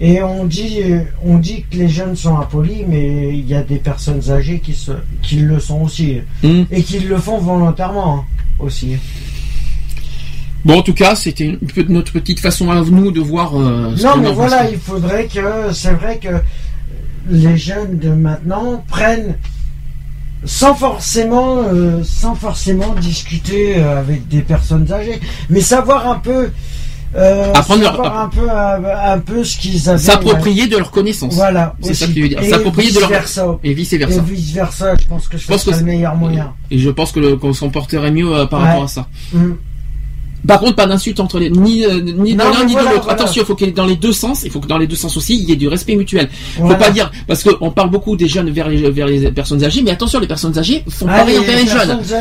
et 0.00 0.22
on 0.22 0.44
dit 0.44 0.80
on 1.24 1.38
dit 1.38 1.64
que 1.70 1.76
les 1.78 1.88
jeunes 1.88 2.16
sont 2.16 2.38
impolis 2.38 2.84
mais 2.86 3.30
il 3.36 3.46
y 3.46 3.54
a 3.54 3.62
des 3.62 3.76
personnes 3.78 4.30
âgées 4.30 4.60
qui 4.60 4.74
se 4.74 4.92
qui 5.22 5.36
le 5.36 5.58
sont 5.60 5.80
aussi 5.82 6.18
Hmm. 6.42 6.64
et 6.70 6.82
qui 6.82 6.98
le 7.00 7.16
font 7.18 7.38
volontairement 7.38 8.18
hein, 8.18 8.24
aussi. 8.58 8.96
Bon, 10.64 10.78
en 10.78 10.82
tout 10.82 10.94
cas, 10.94 11.14
c'était 11.14 11.56
notre 11.88 12.12
petite 12.12 12.40
façon 12.40 12.70
à 12.72 12.80
nous 12.80 13.12
de 13.12 13.20
voir. 13.20 13.54
euh, 13.56 13.94
ce 13.96 14.02
Non 14.04 14.16
mais 14.16 14.32
voilà, 14.32 14.68
il 14.68 14.78
faudrait 14.78 15.26
que 15.26 15.72
c'est 15.72 15.92
vrai 15.92 16.18
que 16.18 16.28
les 17.30 17.56
jeunes 17.56 17.98
de 17.98 18.08
maintenant 18.10 18.84
prennent 18.88 19.36
sans 20.44 20.74
forcément 20.74 21.58
euh, 21.62 22.02
sans 22.04 22.34
forcément 22.34 22.94
discuter 23.00 23.76
euh, 23.78 24.00
avec 24.00 24.26
des 24.28 24.40
personnes 24.42 24.90
âgées, 24.92 25.20
mais 25.50 25.60
savoir 25.60 26.08
un 26.08 26.18
peu 26.18 26.50
euh, 27.16 27.52
Apprendre 27.54 27.82
leur- 27.82 28.18
un 28.18 28.28
peu 28.28 28.48
euh, 28.50 29.12
un 29.14 29.18
peu 29.18 29.42
ce 29.44 29.56
qu'ils 29.56 29.88
avaient 29.88 29.98
S'approprier 29.98 30.66
de 30.66 30.76
leurs 30.76 30.90
connaissances. 30.90 31.34
Voilà, 31.34 31.74
C'est 31.80 31.94
ça 31.94 32.04
aussi. 32.04 32.12
qu'il 32.14 32.22
veut 32.22 32.28
dire. 32.28 32.42
S'approprier 32.44 32.90
de 32.92 33.00
leur 33.00 33.08
vice-versa. 33.08 33.58
et 33.64 33.74
vice 33.74 33.94
versa. 33.94 34.16
et 34.16 34.20
vice 34.34 34.52
versa. 34.52 34.94
Je 35.00 35.06
pense 35.06 35.28
que 35.28 35.36
que 35.36 35.38
c'est- 35.58 35.70
le 35.80 35.84
meilleur 35.86 36.14
moyen. 36.14 36.52
Et 36.70 36.78
je 36.78 36.90
pense 36.90 37.12
que 37.12 37.20
le- 37.20 37.36
qu'on 37.36 37.52
s'en 37.52 37.70
porterait 37.70 38.10
mieux 38.10 38.30
euh, 38.34 38.46
par 38.46 38.60
Ouais. 38.60 38.68
rapport 38.68 38.84
à 38.84 38.88
ça. 38.88 39.06
Mm. 39.32 39.52
Par 40.46 40.60
contre, 40.60 40.76
pas 40.76 40.86
d'insulte 40.86 41.18
entre 41.18 41.38
les 41.40 41.50
ni 41.50 41.84
euh, 41.84 42.00
ni 42.00 42.34
de 42.34 42.38
l'un 42.38 42.64
ni 42.64 42.72
voilà, 42.74 42.90
de 42.90 42.94
l'autre. 42.94 43.04
voilà. 43.04 43.20
Attention, 43.20 43.42
il 43.42 43.46
faut 43.46 43.54
qu'il 43.56 43.66
y 43.66 43.70
ait 43.70 43.72
dans 43.72 43.86
les 43.86 43.96
deux 43.96 44.12
sens. 44.12 44.42
Il 44.44 44.50
faut 44.50 44.60
que 44.60 44.68
dans 44.68 44.78
les 44.78 44.86
deux 44.86 44.94
sens 44.96 45.16
aussi, 45.16 45.34
il 45.36 45.48
y 45.48 45.52
ait 45.52 45.56
du 45.56 45.66
respect 45.66 45.96
mutuel. 45.96 46.28
Faut 46.56 46.62
Voilà. 46.62 46.76
pas 46.76 46.90
dire 46.90 47.10
parce 47.26 47.42
qu'on 47.42 47.70
parle 47.72 47.90
beaucoup 47.90 48.16
des 48.16 48.28
jeunes 48.28 48.50
vers 48.50 48.68
les 48.68 48.88
vers 48.90 49.06
les 49.06 49.30
personnes 49.32 49.64
âgées, 49.64 49.82
mais 49.82 49.90
attention, 49.90 50.20
les 50.20 50.28
personnes 50.28 50.56
âgées 50.56 50.84
font 50.88 51.06
Ah, 51.08 51.18
pareil 51.18 51.34
les 51.34 51.38
envers 51.40 51.56
les 51.58 51.66
jeunes. 51.66 51.98
personnes 51.98 52.16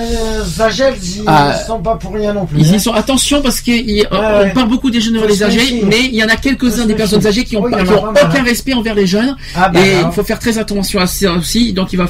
â- 0.59 0.63
âgées, 0.65 0.83
ils 1.17 1.23
Ah. 1.27 1.59
sont 1.67 1.79
pas 1.79 1.95
pour 1.97 2.13
rien 2.13 2.33
non 2.33 2.45
plus. 2.45 2.59
Ils 2.59 2.69
hein. 2.69 2.75
y 2.77 2.79
sont 2.79 2.93
attention 2.93 3.41
parce 3.43 3.61
qu'on 3.61 3.71
ouais. 3.71 4.07
on 4.11 4.49
parle 4.55 4.69
beaucoup 4.69 4.89
des 4.89 5.01
jeunes 5.01 5.13
vers 5.13 5.23
Faut 5.23 5.29
les 5.29 5.43
âgés, 5.43 5.81
mais 5.85 5.99
il 6.05 6.15
y 6.15 6.23
en 6.23 6.27
a 6.29 6.35
quelques-uns 6.35 6.81
Faut 6.83 6.87
des 6.87 6.95
personnes 6.95 7.27
âgées 7.27 7.43
qui 7.43 7.57
ont, 7.57 7.63
Oui, 7.63 7.71
pas, 7.71 7.83
qui 7.83 7.91
ont 7.91 8.09
aucun 8.09 8.21
hein. 8.39 8.43
respect 8.43 8.73
envers 8.73 8.95
les 8.95 9.05
jeunes. 9.05 9.35
Ah, 9.55 9.69
bah, 9.69 9.79
et 9.85 9.97
il 10.03 10.11
faut 10.11 10.23
faire 10.23 10.39
très 10.39 10.57
attention 10.57 10.99
à 10.99 11.05
ça 11.05 11.33
aussi. 11.33 11.73
Donc 11.73 11.93
il 11.93 11.97
va, 11.97 12.07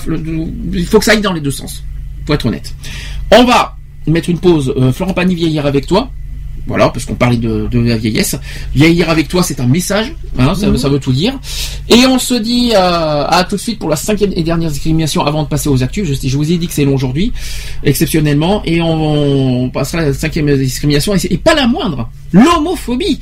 il 0.73 0.85
faut 0.85 0.99
que 0.99 1.05
ça 1.05 1.11
aille 1.11 1.21
dans 1.21 1.33
les 1.33 1.41
deux 1.41 1.51
sens. 1.51 1.83
Faut 2.25 2.33
être 2.33 2.45
honnête. 2.45 2.73
On 3.31 3.43
va 3.43 3.74
mettre 4.07 4.29
une 4.29 4.39
pause. 4.39 4.73
Euh, 4.77 4.91
Florent 4.91 5.13
Pagny 5.13 5.35
vieillir 5.35 5.65
avec 5.65 5.87
toi. 5.87 6.09
Voilà, 6.67 6.89
parce 6.89 7.05
qu'on 7.05 7.15
parlait 7.15 7.37
de, 7.37 7.67
de 7.69 7.79
la 7.79 7.95
vieillesse. 7.95 8.35
Vieillir 8.73 9.09
avec 9.09 9.27
toi, 9.27 9.43
c'est 9.43 9.59
un 9.59 9.67
message. 9.67 10.13
hein, 10.39 10.55
ça, 10.55 10.67
Mhm. 10.67 10.77
ça 10.77 10.89
veut 10.89 10.99
tout 10.99 11.11
dire. 11.13 11.37
Et 11.89 12.05
on 12.07 12.17
se 12.19 12.33
dit 12.33 12.71
euh, 12.73 13.23
à 13.27 13.43
tout 13.47 13.55
de 13.55 13.61
suite 13.61 13.77
pour 13.79 13.89
la 13.89 13.95
cinquième 13.95 14.31
et 14.35 14.41
dernière 14.43 14.71
discrimination 14.71 15.23
avant 15.25 15.43
de 15.43 15.47
passer 15.47 15.69
aux 15.69 15.83
actus. 15.83 16.07
Je, 16.07 16.27
je 16.27 16.37
vous 16.37 16.51
ai 16.51 16.57
dit 16.57 16.67
que 16.67 16.73
c'est 16.73 16.85
long 16.85 16.95
aujourd'hui, 16.95 17.31
exceptionnellement. 17.83 18.61
Et 18.65 18.81
on, 18.81 19.63
on 19.65 19.69
passera 19.69 20.01
à 20.01 20.05
la 20.07 20.13
cinquième 20.13 20.55
discrimination. 20.57 21.13
Et, 21.15 21.37
pas 21.37 21.53
la 21.53 21.67
moindre, 21.67 22.09
l'homophobie. 22.33 23.19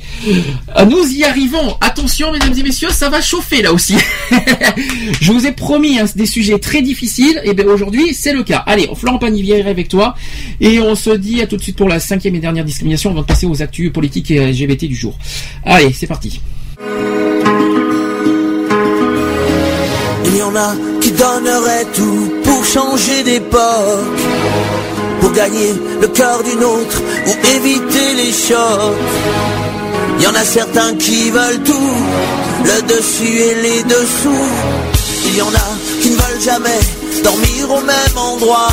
Euh, 0.76 0.84
Nous 0.86 1.06
y 1.12 1.24
arrivons. 1.24 1.76
Attention, 1.80 2.32
mesdames 2.32 2.54
et 2.58 2.62
messieurs, 2.62 2.88
ça 2.90 3.08
va 3.10 3.20
chauffer 3.20 3.62
là 3.62 3.72
aussi. 3.72 3.94
je 5.20 5.32
vous 5.32 5.46
ai 5.46 5.52
promis 5.52 5.98
hein, 5.98 6.04
des 6.16 6.26
sujets 6.26 6.58
très 6.58 6.82
difficiles. 6.82 7.40
Et 7.44 7.54
bien 7.54 7.66
aujourd'hui, 7.66 8.14
c'est 8.14 8.32
le 8.32 8.42
cas. 8.42 8.62
Allez, 8.66 8.88
Florent 8.96 9.18
Panivière 9.18 9.66
avec 9.66 9.88
toi. 9.88 10.14
Et 10.60 10.80
on 10.80 10.94
se 10.94 11.10
dit 11.10 11.42
à 11.42 11.46
tout 11.46 11.56
de 11.56 11.62
suite 11.62 11.76
pour 11.76 11.88
la 11.88 12.00
cinquième 12.00 12.34
et 12.34 12.40
dernière 12.40 12.64
discrimination 12.64 13.10
avant 13.10 13.20
de 13.22 13.26
passer 13.34 13.46
aux 13.46 13.62
actus 13.62 13.92
politiques 13.92 14.30
et 14.30 14.38
LGBT 14.52 14.84
du 14.84 14.94
jour. 14.94 15.18
Allez, 15.64 15.92
c'est 15.92 16.06
parti. 16.06 16.40
Il 20.26 20.36
y 20.36 20.42
en 20.42 20.54
a 20.54 20.76
qui 21.00 21.10
donneraient 21.10 21.86
tout 21.96 22.32
pour 22.44 22.64
changer 22.64 23.24
d'époque, 23.24 24.20
pour 25.20 25.32
gagner 25.32 25.72
le 26.00 26.06
cœur 26.06 26.44
d'une 26.44 26.62
autre 26.62 27.02
ou 27.26 27.32
éviter 27.56 28.08
les 28.22 28.32
chocs. 28.32 28.94
Il 30.18 30.22
y 30.22 30.26
en 30.28 30.34
a 30.34 30.44
certains 30.44 30.94
qui 30.94 31.32
veulent 31.32 31.64
tout, 31.64 31.92
le 32.70 32.82
dessus 32.82 33.36
et 33.48 33.54
les 33.66 33.82
dessous. 33.82 34.48
Il 35.26 35.36
y 35.36 35.42
en 35.42 35.48
a 35.48 35.68
qui 36.00 36.10
ne 36.10 36.14
veulent 36.14 36.40
jamais 36.40 36.80
dormir 37.24 37.70
au 37.70 37.80
même 37.80 38.16
endroit, 38.16 38.68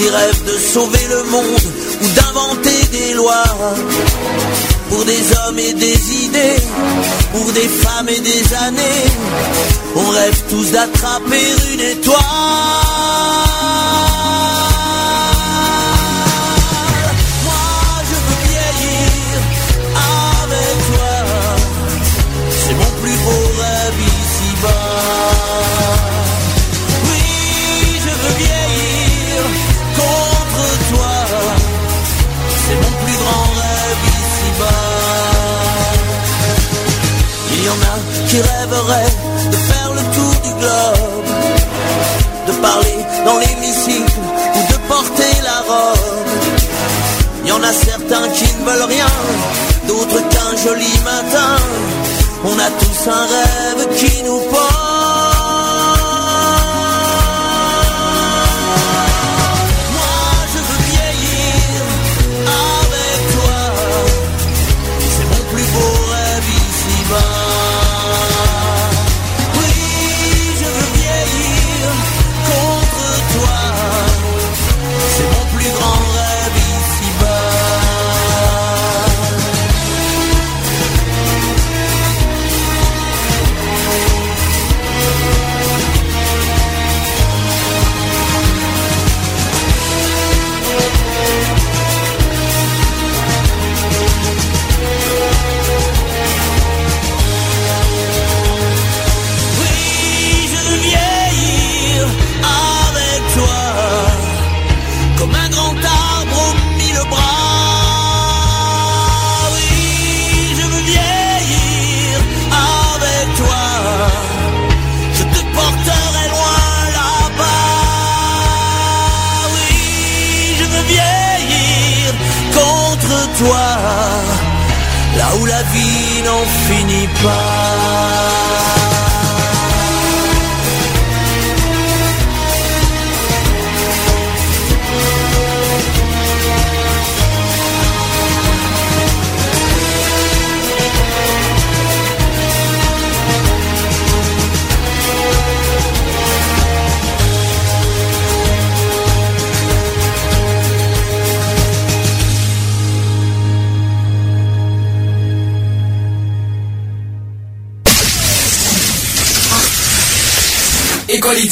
qui 0.00 0.08
rêvent 0.08 0.44
de 0.44 0.58
sauver 0.58 1.06
le 1.10 1.22
monde 1.24 1.66
ou 2.02 2.06
d'inventer 2.16 2.86
des 2.90 3.14
lois 3.14 3.44
pour 4.88 5.04
des 5.04 5.22
hommes 5.38 5.58
et 5.58 5.74
des 5.74 6.24
idées, 6.24 6.62
pour 7.32 7.52
des 7.52 7.68
femmes 7.68 8.08
et 8.08 8.20
des 8.20 8.54
années. 8.66 9.08
On 9.96 10.08
rêve 10.08 10.42
tous 10.48 10.70
d'attraper 10.72 11.46
une 11.74 11.80
étoile. 11.80 13.49
De 38.80 39.56
faire 39.56 39.92
le 39.92 40.00
tour 40.14 40.32
du 40.42 40.52
globe, 40.58 41.26
de 42.46 42.52
parler 42.62 42.96
dans 43.26 43.38
l'hémicycle 43.38 44.18
ou 44.54 44.72
de 44.72 44.78
porter 44.88 45.34
la 45.44 45.58
robe. 45.70 45.96
Y 47.44 47.52
en 47.52 47.62
a 47.62 47.72
certains 47.72 48.28
qui 48.30 48.44
ne 48.44 48.64
veulent 48.64 48.88
rien, 48.88 49.06
d'autres 49.86 50.28
qu'un 50.28 50.56
joli 50.64 50.98
matin. 51.04 51.56
On 52.44 52.58
a 52.58 52.70
tous 52.70 53.10
un 53.10 53.26
rêve 53.26 53.96
qui 53.96 54.22
nous 54.22 54.40
porte. 54.50 54.79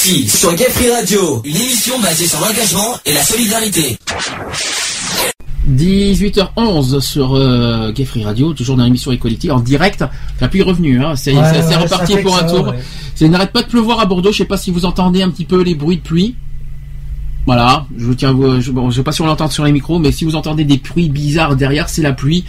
Sur 0.09 0.55
Gay 0.55 0.65
Free 0.71 0.91
Radio, 0.91 1.43
une 1.45 1.55
émission 1.57 1.99
basée 2.01 2.27
sur 2.27 2.41
l'engagement 2.41 2.95
et 3.05 3.13
la 3.13 3.23
solidarité. 3.23 3.99
18h11 5.71 7.01
sur 7.01 7.35
euh, 7.35 7.93
Gay 7.93 8.07
Free 8.07 8.25
Radio, 8.25 8.55
toujours 8.55 8.79
dans 8.79 8.85
l'émission 8.85 9.13
Equality 9.13 9.51
en 9.51 9.61
direct. 9.61 10.03
La 10.41 10.49
pluie 10.49 10.61
est 10.61 10.65
revenue, 10.65 11.05
hein. 11.05 11.15
c'est 11.15 11.35
Ouais, 11.35 11.41
ouais, 11.43 11.77
reparti 11.77 12.15
ça 12.15 12.19
pour 12.23 12.35
un 12.39 12.49
ça, 12.49 12.55
tour. 12.55 12.69
ouais. 12.69 12.79
C'est 13.17 13.29
n'arrête 13.29 13.53
pas 13.53 13.61
de 13.63 13.69
pleuvoir 13.69 14.01
à 14.01 14.07
Bordeaux. 14.07 14.33
Je 14.33 14.39
sais 14.39 14.45
pas 14.47 14.57
si 14.57 14.71
vous 14.71 14.87
entendez 14.87 15.21
un 15.21 15.29
petit 15.29 15.45
peu 15.45 15.61
les 15.63 15.75
bruits 15.75 15.99
de 15.99 16.03
pluie. 16.03 16.37
Voilà, 17.47 17.87
je 17.97 18.13
tiens, 18.13 18.33
vous- 18.33 18.61
je, 18.61 18.71
bon, 18.73 18.91
je 18.91 18.97
sais 18.97 19.03
pas 19.03 19.13
si 19.13 19.23
on 19.23 19.27
l'entend 19.27 19.49
sur 19.49 19.65
les 19.65 19.73
micros, 19.73 19.99
mais 19.99 20.13
si 20.13 20.27
vous 20.27 20.37
entendez 20.37 20.65
des 20.65 20.77
bruits 20.77 21.09
bizarres 21.09 21.57
derrière, 21.57 21.89
c'est 21.89 22.03
la 22.03 22.13
pluie 22.13 22.45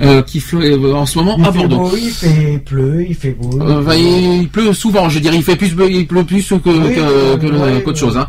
euh, 0.00 0.22
qui 0.22 0.42
euh, 0.54 0.92
en 0.92 1.06
ce 1.06 1.18
moment 1.18 1.36
Il 1.38 1.44
à 1.44 1.52
fait 1.52 1.58
Bordeaux. 1.58 1.76
beau, 1.90 1.96
il 1.96 2.10
fait 2.10 2.58
pleut, 2.64 3.06
il 3.08 3.14
fait 3.14 3.30
beau. 3.30 3.60
Euh, 3.62 3.80
bah, 3.82 3.96
il 3.96 4.48
pleut 4.48 4.72
souvent, 4.72 5.08
je 5.08 5.20
dirais. 5.20 5.36
Il 5.36 5.44
fait 5.44 5.54
plus, 5.54 5.72
il 5.88 6.04
pleut 6.08 6.24
plus 6.24 6.48
que, 6.48 6.54
Oui, 6.54 6.94
que- 6.94 7.00
euh, 7.00 7.36
que 7.36 7.46
le- 7.46 7.58
ouais, 7.60 7.82
qu'autre 7.84 8.02
ouais. 8.02 8.08
chose. 8.08 8.16
Hein. 8.16 8.26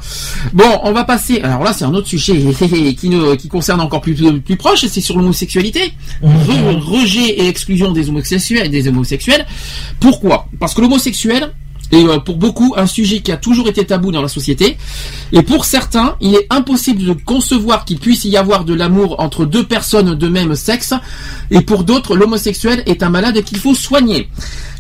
Bon, 0.54 0.80
on 0.84 0.92
va 0.92 1.06
passer. 1.06 1.42
Alors 1.42 1.64
là, 1.64 1.74
c'est 1.74 1.86
un 1.86 1.94
autre 1.96 2.08
sujet 2.08 2.34
qui, 2.96 3.48
concerne 3.50 3.82
encore 3.82 4.02
plus, 4.02 4.14
plus 4.42 4.58
proche. 4.58 4.86
C'est 4.86 5.02
sur 5.02 5.18
l'homosexualité, 5.18 5.92
Re- 6.24 6.78
rejet 6.80 7.30
et 7.42 7.48
exclusion 7.48 7.92
des 7.92 8.10
homosexuels. 8.10 8.70
Des 8.70 8.88
homosexuels. 8.88 9.46
Pourquoi? 10.00 10.46
Parce 10.60 10.76
que 10.76 10.82
l'homosexuel 10.82 11.52
est 11.92 12.06
euh, 12.08 12.20
pour 12.20 12.38
beaucoup 12.38 12.74
un 12.78 12.88
sujet 12.88 13.20
qui 13.20 13.32
a 13.32 13.38
toujours 13.38 13.68
été 13.68 13.86
tabou 13.86 14.12
dans 14.12 14.22
la 14.22 14.28
société. 14.28 14.78
Et 15.32 15.42
pour 15.44 15.66
certains, 15.66 16.16
il 16.22 16.36
est 16.36 16.48
impossible 16.50 17.04
de 17.04 17.14
concevoir 17.14 17.86
qu'il 17.86 18.00
puisse 18.00 18.26
y 18.26 18.38
avoir 18.38 18.66
de 18.66 18.74
l'amour 18.74 19.20
entre 19.20 19.46
deux 19.46 19.66
personnes 19.66 20.16
de 20.16 20.28
même 20.28 20.56
sexe. 20.56 20.94
Et 21.50 21.62
pour 21.62 21.84
d'autres, 21.84 22.16
l'homosexuel 22.16 22.84
est 22.86 23.04
un 23.04 23.10
malade 23.10 23.42
qu'il 23.44 23.58
faut 23.58 23.76
soigner. 23.76 24.30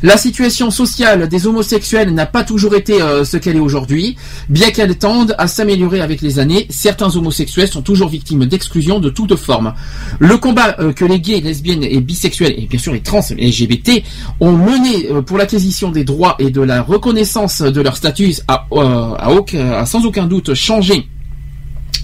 La 0.03 0.17
situation 0.17 0.71
sociale 0.71 1.27
des 1.29 1.45
homosexuels 1.45 2.11
n'a 2.11 2.25
pas 2.25 2.43
toujours 2.43 2.73
été 2.75 2.99
euh, 3.01 3.23
ce 3.23 3.37
qu'elle 3.37 3.55
est 3.55 3.59
aujourd'hui. 3.59 4.15
Bien 4.49 4.71
qu'elle 4.71 4.97
tende 4.97 5.35
à 5.37 5.47
s'améliorer 5.47 6.01
avec 6.01 6.21
les 6.21 6.39
années, 6.39 6.65
certains 6.71 7.15
homosexuels 7.15 7.67
sont 7.67 7.83
toujours 7.83 8.09
victimes 8.09 8.45
d'exclusion 8.45 8.99
de 8.99 9.11
toute 9.11 9.35
forme. 9.35 9.75
Le 10.17 10.37
combat 10.37 10.75
euh, 10.79 10.91
que 10.91 11.05
les 11.05 11.19
gays, 11.19 11.39
lesbiennes 11.41 11.83
et 11.83 11.99
bisexuels, 12.01 12.55
et 12.57 12.65
bien 12.65 12.79
sûr 12.79 12.93
les 12.93 13.01
trans 13.01 13.21
et 13.37 13.47
LGBT, 13.47 14.03
ont 14.39 14.53
mené 14.53 15.11
euh, 15.11 15.21
pour 15.21 15.37
l'acquisition 15.37 15.91
des 15.91 16.03
droits 16.03 16.35
et 16.39 16.49
de 16.49 16.61
la 16.61 16.81
reconnaissance 16.81 17.61
de 17.61 17.81
leur 17.81 17.95
statut 17.95 18.33
a, 18.47 18.65
a 18.71 19.31
aucun- 19.31 19.71
a 19.73 19.85
sans 19.85 20.03
aucun 20.05 20.25
doute 20.25 20.55
changé 20.55 21.07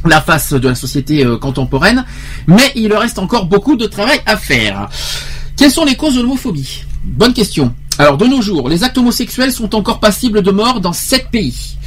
la 0.06 0.22
face 0.22 0.54
de 0.54 0.68
la 0.70 0.76
société 0.76 1.26
contemporaine, 1.42 2.06
mais 2.46 2.72
il 2.76 2.94
reste 2.94 3.18
encore 3.18 3.48
beaucoup 3.48 3.76
de 3.76 3.88
travail 3.88 4.20
à 4.28 4.38
faire. 4.38 4.88
Quelles 5.56 5.72
sont 5.72 5.84
les 5.84 5.96
causes 5.96 6.16
de 6.16 6.22
l'homophobie? 6.22 6.84
Bonne 7.04 7.34
question. 7.34 7.74
Alors 8.00 8.18
de 8.18 8.28
nos 8.28 8.42
jours, 8.42 8.70
les 8.70 8.84
actes 8.84 8.98
homosexuels 8.98 9.52
sont 9.52 9.74
encore 9.74 10.00
passibles 10.00 10.44
de 10.44 10.52
mort 10.52 10.82
dans 10.82 10.94
sept 10.94 11.30
pays. 11.32 11.78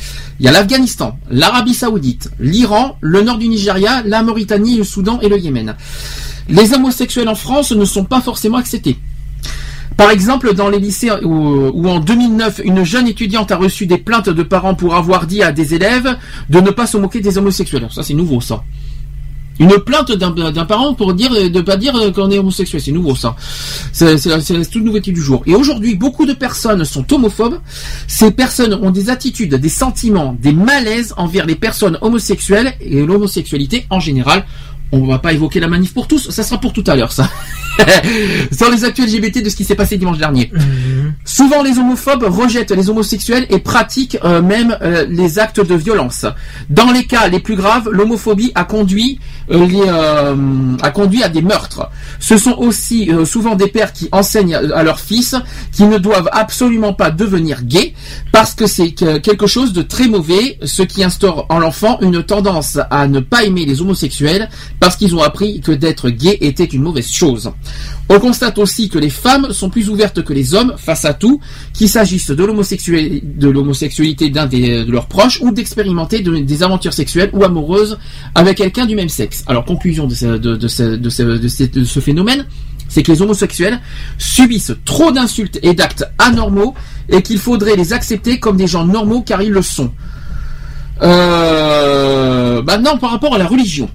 Il 0.41 0.47
y 0.47 0.49
a 0.49 0.53
l'Afghanistan, 0.53 1.17
l'Arabie 1.31 1.75
Saoudite, 1.75 2.31
l'Iran, 2.41 2.97
le 3.01 3.23
nord 3.23 3.39
du 3.39 3.47
Nigeria, 3.47 4.03
la 4.05 4.23
Mauritanie, 4.23 4.77
le 4.77 4.85
Soudan 4.85 5.21
et 5.21 5.29
le 5.29 5.39
Yémen. 5.39 5.77
Les 6.49 6.73
homosexuels 6.75 7.29
en 7.29 7.37
France 7.37 7.71
ne 7.71 7.85
sont 7.85 8.05
pas 8.05 8.21
forcément 8.21 8.57
acceptés. 8.57 8.99
Par 9.97 10.11
exemple, 10.11 10.55
dans 10.55 10.69
les 10.69 10.81
lycées 10.81 11.11
où, 11.23 11.71
où 11.75 11.89
en 11.89 12.01
2009, 12.01 12.63
une 12.65 12.83
jeune 12.85 13.07
étudiante 13.07 13.53
a 13.53 13.57
reçu 13.57 13.87
des 13.87 13.99
plaintes 13.99 14.31
de 14.31 14.43
parents 14.43 14.75
pour 14.75 14.97
avoir 14.97 15.27
dit 15.27 15.43
à 15.43 15.53
des 15.53 15.75
élèves 15.75 16.17
de 16.49 16.61
ne 16.61 16.71
pas 16.71 16.87
se 16.87 16.97
moquer 16.97 17.21
des 17.21 17.39
homosexuels. 17.39 17.87
Ça, 17.91 18.03
c'est 18.03 18.15
nouveau, 18.15 18.41
ça. 18.41 18.65
Une 19.61 19.79
plainte 19.79 20.11
d'un 20.13 20.65
parent 20.65 20.95
pour 20.95 21.13
dire 21.13 21.31
de 21.51 21.61
pas 21.61 21.77
dire 21.77 21.93
qu'on 22.15 22.31
est 22.31 22.39
homosexuel, 22.39 22.81
c'est 22.81 22.93
nouveau 22.93 23.15
ça. 23.15 23.37
C'est 23.93 24.27
la 24.27 24.65
toute 24.65 24.83
nouveauté 24.83 25.13
du 25.13 25.21
jour. 25.21 25.43
Et 25.47 25.55
aujourd'hui, 25.55 25.95
beaucoup 25.95 26.25
de 26.25 26.33
personnes 26.33 26.83
sont 26.87 27.13
homophobes. 27.13 27.61
Ces 28.07 28.31
personnes 28.31 28.73
ont 28.73 28.91
des 28.91 29.11
attitudes, 29.11 29.55
des 29.55 29.69
sentiments, 29.69 30.35
des 30.41 30.53
malaises 30.53 31.13
envers 31.19 31.45
les 31.45 31.57
personnes 31.57 31.99
homosexuelles 32.01 32.73
et 32.81 33.05
l'homosexualité 33.05 33.87
en 33.91 34.01
général. 34.01 34.47
On 34.93 35.07
va 35.07 35.19
pas 35.19 35.33
évoquer 35.33 35.61
la 35.61 35.69
manif 35.69 35.95
pour 35.95 36.09
tous, 36.09 36.31
ça 36.31 36.43
sera 36.43 36.59
pour 36.61 36.73
tout 36.73 36.85
à 36.87 36.97
l'heure 36.97 37.13
ça. 37.13 37.31
Sans 38.53 38.71
les 38.71 38.85
actuels 38.85 39.09
LGBT 39.09 39.43
de 39.43 39.49
ce 39.49 39.57
qui 39.57 39.65
s'est 39.65 39.75
passé 39.75 39.97
dimanche 39.97 40.19
dernier. 40.19 40.51
Souvent, 41.25 41.63
les 41.63 41.79
homophobes 41.79 42.25
rejettent 42.25 42.73
les 42.73 42.91
homosexuels 42.91 43.47
et 43.51 43.59
pratiquent 43.59 44.19
euh, 44.25 44.43
même 44.43 44.77
euh, 44.83 45.07
les 45.09 45.39
actes 45.39 45.61
de 45.61 45.75
violence. 45.75 46.27
Dans 46.69 46.91
les 46.91 47.05
cas 47.05 47.29
les 47.29 47.41
plus 47.41 47.57
graves, 47.57 47.89
l'homophobie 47.91 48.53
a 48.55 48.65
conduit 48.65 49.19
euh, 49.51 49.67
les, 49.67 49.89
a 50.83 50.91
conduit 50.91 51.23
à 51.23 51.29
des 51.29 51.43
meurtres. 51.43 51.89
Ce 52.19 52.37
sont 52.37 52.57
aussi 52.59 53.11
souvent 53.25 53.55
des 53.55 53.69
pères 53.69 53.93
qui 53.93 54.09
enseignent 54.13 54.55
à 54.55 54.83
leurs 54.83 55.01
fils 55.01 55.35
qu'ils 55.73 55.89
ne 55.89 55.99
doivent 55.99 56.29
absolument 56.33 56.93
pas 56.93 57.11
devenir 57.11 57.63
gays 57.65 57.95
parce 58.33 58.55
que 58.55 58.67
c'est 58.67 58.93
que- 58.93 59.19
quelque 59.19 59.47
chose 59.47 59.73
de 59.73 59.83
très 59.83 60.09
mauvais, 60.09 60.59
ce 60.65 60.83
qui 60.83 61.03
instaure 61.05 61.47
en 61.49 61.59
l'enfant 61.59 61.99
une 62.01 62.23
tendance 62.23 62.79
à 62.91 63.07
ne 63.09 63.21
pas 63.21 63.45
aimer 63.45 63.65
les 63.67 63.81
homosexuels 63.81 64.49
parce 64.81 64.97
qu'ils 64.97 65.15
ont 65.15 65.23
appris 65.23 65.61
que 65.61 65.71
d'être 65.73 66.09
gay 66.11 66.39
était 66.41 66.65
une 66.65 66.83
mauvaise 66.83 67.09
chose. 67.13 67.53
On 68.09 68.19
constate 68.19 68.59
aussi 68.59 68.89
que 68.89 68.99
les 68.99 69.11
femmes 69.11 69.53
sont 69.53 69.71
plus 69.71 69.89
ouvertes 69.91 70.23
que 70.25 70.33
les 70.33 70.55
hommes 70.55 70.75
face 70.79 71.05
à 71.05 71.15
tout, 71.15 71.39
qu'il 71.75 71.89
s'agisse 71.89 72.31
de 72.31 72.43
l'homosexualité, 72.43 74.31
d'un 74.31 74.47
de 74.47 74.91
leurs 74.91 75.07
proches 75.07 75.39
ou 75.43 75.53
d'expérimenter 75.53 76.21
de- 76.21 76.39
des 76.39 76.63
aventures 76.63 76.95
sexuelles 76.95 77.31
ou 77.35 77.45
amoureuses 77.45 77.99
avec 78.35 78.57
quelqu'un 78.57 78.87
du 78.87 78.97
même 78.97 79.09
sexe. 79.11 79.45
Alors 79.47 79.65
conclusion 79.65 80.07
de 80.09 80.15
ce, 80.15 81.85
ce 81.85 82.01
phénomène, 82.01 82.47
c'est 82.89 83.03
que 83.05 83.13
les 83.13 83.23
homosexuels 83.23 83.79
subissent 84.19 84.73
trop 84.85 85.13
d'insultes 85.13 85.59
et 85.63 85.75
d'actes 85.75 86.05
anormaux 86.19 86.75
et 87.09 87.23
qu'il 87.23 87.39
faudrait 87.39 87.77
les 87.77 87.93
accepter 87.93 88.41
comme 88.41 88.57
des 88.57 88.67
gens 88.67 88.85
normaux 88.85 89.21
car 89.23 89.43
ils 89.43 89.53
le 89.53 89.63
sont. 89.63 89.93
Euh, 91.03 92.63
maintenant, 92.63 92.97
par 92.99 93.11
rapport 93.11 93.35
à 93.35 93.39
la 93.39 93.47
religion. 93.47 93.89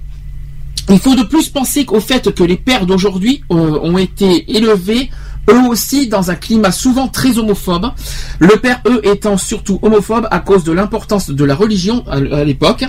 Il 0.88 0.98
faut 1.00 1.14
de 1.16 1.22
plus 1.24 1.48
penser 1.48 1.84
qu'au 1.84 2.00
fait 2.00 2.32
que 2.32 2.44
les 2.44 2.56
pères 2.56 2.86
d'aujourd'hui 2.86 3.42
euh, 3.50 3.54
ont 3.82 3.98
été 3.98 4.56
élevés 4.56 5.10
eux 5.48 5.68
aussi 5.68 6.08
dans 6.08 6.32
un 6.32 6.34
climat 6.34 6.72
souvent 6.72 7.06
très 7.06 7.38
homophobe. 7.38 7.92
Le 8.40 8.56
père, 8.56 8.80
eux, 8.86 9.00
étant 9.04 9.36
surtout 9.36 9.78
homophobe 9.80 10.26
à 10.32 10.40
cause 10.40 10.64
de 10.64 10.72
l'importance 10.72 11.30
de 11.30 11.44
la 11.44 11.54
religion 11.54 12.04
à 12.08 12.42
l'époque. 12.42 12.84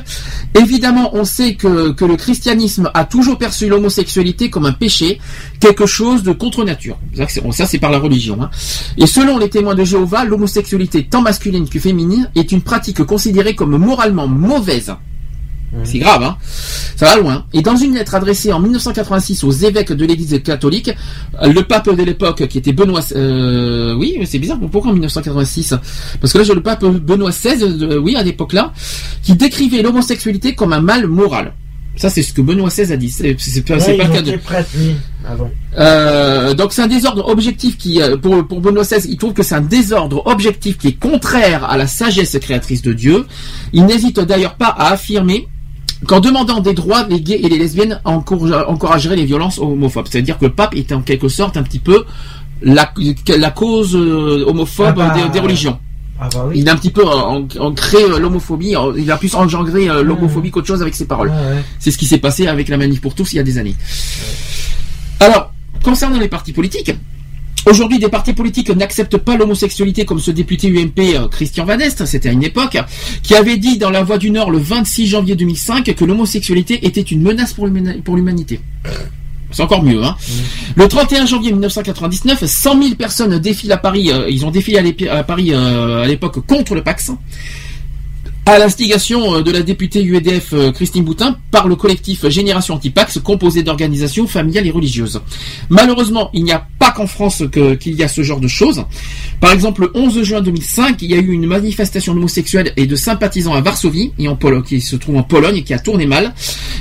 Évidemment, 0.60 1.12
on 1.14 1.24
sait 1.24 1.54
que, 1.54 1.94
le 2.04 2.16
christianisme 2.16 2.90
a 2.96 3.06
toujours 3.06 3.38
perçu 3.38 3.68
l'homosexualité 3.68 4.50
comme 4.50 4.66
un 4.66 4.74
péché, 4.74 5.20
quelque 5.60 5.86
chose 5.86 6.24
de 6.24 6.32
contre 6.32 6.64
nature. 6.64 6.98
Ça, 7.16 7.28
c'est- 7.28 7.52
Ça, 7.52 7.68
c'est 7.68 7.78
par 7.78 7.92
la 7.92 8.00
religion. 8.00 8.42
hein. 8.42 8.50
Et 8.98 9.06
selon 9.06 9.38
les 9.38 9.50
témoins 9.50 9.76
de 9.76 9.84
Jéhovah, 9.84 10.26
l'homosexualité 10.26 11.04
tant 11.06 11.22
masculine 11.22 11.70
que 11.70 11.80
féminine 11.80 12.30
est 12.36 12.52
une 12.52 12.62
pratique 12.64 13.04
considérée 13.04 13.54
comme 13.54 13.78
moralement 13.78 14.28
mauvaise. 14.28 14.92
C'est 15.84 16.00
grave, 16.00 16.24
hein 16.24 16.38
Ça 16.96 17.06
va 17.08 17.18
loin. 17.18 17.46
Et 17.54 17.62
dans 17.62 17.76
une 17.76 17.94
lettre 17.94 18.16
adressée 18.16 18.54
en 18.54 18.60
1986 18.60 19.44
aux 19.44 19.52
évêques 19.52 19.92
de 19.92 20.06
l'Église 20.06 20.42
catholique, 20.42 20.92
le 21.42 21.62
pape 21.62 21.94
de 21.94 22.04
l'époque, 22.04 22.48
qui 22.48 22.58
était 22.58 22.72
Benoît... 22.74 23.02
Euh, 23.16 23.94
oui, 23.96 24.18
c'est 24.26 24.40
bizarre, 24.40 24.58
pourquoi 24.72 24.92
en 24.92 24.94
1986 24.94 25.76
Parce 26.22 26.34
que 26.34 26.38
là, 26.38 26.44
j'ai 26.44 26.54
le 26.54 26.64
pape 26.64 26.86
Benoît 26.86 27.32
XVI, 27.32 27.64
euh, 27.64 27.98
oui, 28.00 28.16
à 28.16 28.24
l'époque-là, 28.24 28.74
qui 29.24 29.36
décrivait 29.36 29.82
l'homosexualité 29.82 30.56
comme 30.56 30.74
un 30.74 30.82
mal 30.82 31.08
moral. 31.08 31.54
Ça, 31.98 32.12
c'est 32.12 32.22
ce 32.22 32.32
que 32.32 32.42
Benoît 32.42 32.70
XVI 32.70 32.94
a 32.94 32.98
dit. 32.98 33.10
C'est 33.10 33.34
pas, 33.66 33.78
Ouais, 33.78 33.98
le 33.98 34.04
cas 34.14 34.22
de... 34.22 34.32
oui. 34.78 34.96
Ah 35.28 35.36
bon. 35.36 35.52
Euh, 35.78 36.54
donc 36.54 36.72
c'est 36.72 36.82
un 36.82 36.88
désordre 36.88 37.28
objectif 37.28 37.78
qui, 37.78 38.02
euh, 38.02 38.16
pour, 38.18 38.48
pour 38.48 38.62
Benoît 38.62 38.84
XVI, 38.84 39.10
il 39.10 39.18
trouve 39.18 39.34
que 39.34 39.44
c'est 39.44 39.56
un 39.56 39.62
désordre 39.62 40.26
objectif 40.28 40.78
qui 40.78 40.90
est 40.90 41.00
contraire 41.00 41.66
à 41.66 41.76
la 41.76 41.88
sagesse 41.88 42.38
créatrice 42.40 42.84
de 42.84 42.94
Dieu. 42.94 43.26
Il 43.74 43.86
n'hésite 43.86 44.20
d'ailleurs 44.20 44.56
pas 44.56 44.68
à 44.68 44.94
affirmer 44.94 45.48
qu'en 46.06 46.20
demandant 46.20 46.60
des 46.60 46.74
droits, 46.74 47.06
les 47.10 47.20
gays 47.22 47.40
et 47.44 47.50
les 47.50 47.58
lesbiennes 47.58 48.00
encourage- 48.06 48.66
encourageraient 48.68 49.16
les 49.16 49.26
violences 49.26 49.58
homophobes. 49.60 50.08
C'est-à-dire 50.10 50.38
que 50.38 50.46
le 50.46 50.52
pape 50.54 50.76
est 50.76 50.92
en 50.92 51.02
quelque 51.02 51.28
sorte 51.30 51.58
un 51.58 51.64
petit 51.64 51.80
peu 51.80 52.06
la, 52.62 52.92
la 53.38 53.52
cause 53.52 53.96
euh, 53.96 54.44
homophobe 54.48 54.96
Ah 55.00 55.10
bah, 55.10 55.14
des, 55.16 55.30
des 55.30 55.40
religions. 55.40 55.80
Ah 56.20 56.30
bah 56.34 56.46
oui. 56.50 56.60
Il 56.60 56.70
a 56.70 56.74
un 56.74 56.76
petit 56.76 56.90
peu 56.90 57.04
ancré 57.06 57.98
euh, 58.04 58.18
l'homophobie, 58.20 58.76
en- 58.76 58.94
il 58.96 59.10
a 59.12 59.18
plus 59.18 59.34
engendré 59.36 59.88
euh, 59.90 60.02
l'homophobie 60.04 60.50
qu'autre 60.52 60.68
chose 60.68 60.82
avec 60.82 60.96
ses 60.96 61.06
paroles. 61.06 61.30
Ouais. 61.30 61.64
C'est 61.80 61.92
ce 61.92 61.98
qui 61.98 62.06
s'est 62.06 62.18
passé 62.18 62.48
avec 62.48 62.70
la 62.70 62.78
manif 62.78 63.02
pour 63.02 63.14
tous 63.14 63.34
il 63.34 63.38
y 63.38 63.40
a 63.40 63.44
des 63.44 63.58
années. 63.60 63.76
Alors, 65.20 65.52
concernant 65.84 66.20
les 66.20 66.28
partis 66.28 66.54
politiques, 66.54 66.92
aujourd'hui 67.70 68.00
des 68.00 68.08
partis 68.10 68.34
politiques 68.34 68.70
n'acceptent 68.70 69.18
pas 69.18 69.36
l'homosexualité 69.38 70.06
comme 70.06 70.20
ce 70.20 70.32
député 70.32 70.68
UMP 70.70 71.00
euh, 71.00 71.28
Christian 71.28 71.66
Van 71.66 71.78
Est, 71.80 72.06
c'était 72.06 72.30
à 72.30 72.32
une 72.32 72.44
époque, 72.44 72.78
qui 73.24 73.36
avait 73.36 73.58
dit 73.58 73.78
dans 73.78 73.90
La 73.90 74.04
Voix 74.04 74.18
du 74.18 74.32
Nord 74.32 74.52
le 74.52 74.58
26 74.58 75.08
janvier 75.08 75.36
2005 75.36 75.94
que 75.96 76.06
l'homosexualité 76.06 76.86
était 76.86 77.02
une 77.02 77.22
menace 77.22 77.54
pour 77.54 77.68
l'humani- 77.68 78.02
pour 78.02 78.16
l'humanité. 78.16 78.60
C'est 79.52 79.64
encore 79.64 79.82
mieux, 79.84 80.04
hein. 80.04 80.16
Le 80.76 80.88
31 80.90 81.26
janvier 81.26 81.52
1999, 81.54 82.46
100 82.46 82.82
000 82.84 82.96
personnes 82.96 83.40
défilent 83.40 83.72
à 83.72 83.78
Paris. 83.78 84.12
euh, 84.12 84.30
ils 84.30 84.46
ont 84.46 84.52
défilé 84.52 84.94
à 85.10 85.24
Paris 85.24 85.54
euh, 85.54 86.04
à 86.04 86.08
l'époque 86.08 86.46
contre 86.46 86.76
le 86.76 86.84
Pax 86.84 87.12
à 88.50 88.60
l'instigation 88.60 89.36
euh, 89.36 89.42
de 89.42 89.52
la 89.52 89.62
députée 89.62 90.02
UEDF 90.02 90.54
euh, 90.54 90.72
Christine 90.72 91.04
Boutin 91.04 91.38
par 91.52 91.68
le 91.68 91.76
collectif 91.76 92.28
Génération 92.30 92.76
Antipax 92.76 93.20
composé 93.20 93.62
d'organisations 93.62 94.26
familiales 94.26 94.66
et 94.66 94.72
religieuses. 94.72 95.22
Malheureusement, 95.70 96.30
il 96.34 96.46
n'y 96.46 96.54
a 96.54 96.66
pas 96.80 96.92
qu'en 96.92 97.08
France 97.08 97.44
qu'il 97.52 97.96
y 97.96 98.04
a 98.04 98.08
ce 98.08 98.22
genre 98.24 98.40
de 98.40 98.48
choses. 98.48 98.86
Par 99.42 99.52
exemple, 99.52 99.82
le 99.82 99.92
11 99.94 100.24
juin 100.24 100.42
2005, 100.42 101.02
il 101.02 101.12
y 101.12 101.14
a 101.14 101.18
eu 101.18 101.32
une 101.32 101.46
manifestation 101.46 102.14
d'homosexuels 102.14 102.72
et 102.78 102.88
de 102.88 102.96
sympathisants 102.96 103.54
à 103.54 103.60
Varsovie, 103.60 104.14
en 104.26 104.36
Polo- 104.36 104.62
qui 104.62 104.80
se 104.80 104.96
trouve 104.96 105.18
en 105.18 105.24
Pologne, 105.24 105.58
et 105.58 105.64
qui 105.64 105.74
a 105.74 105.80
tourné 105.80 106.06
mal. 106.06 106.34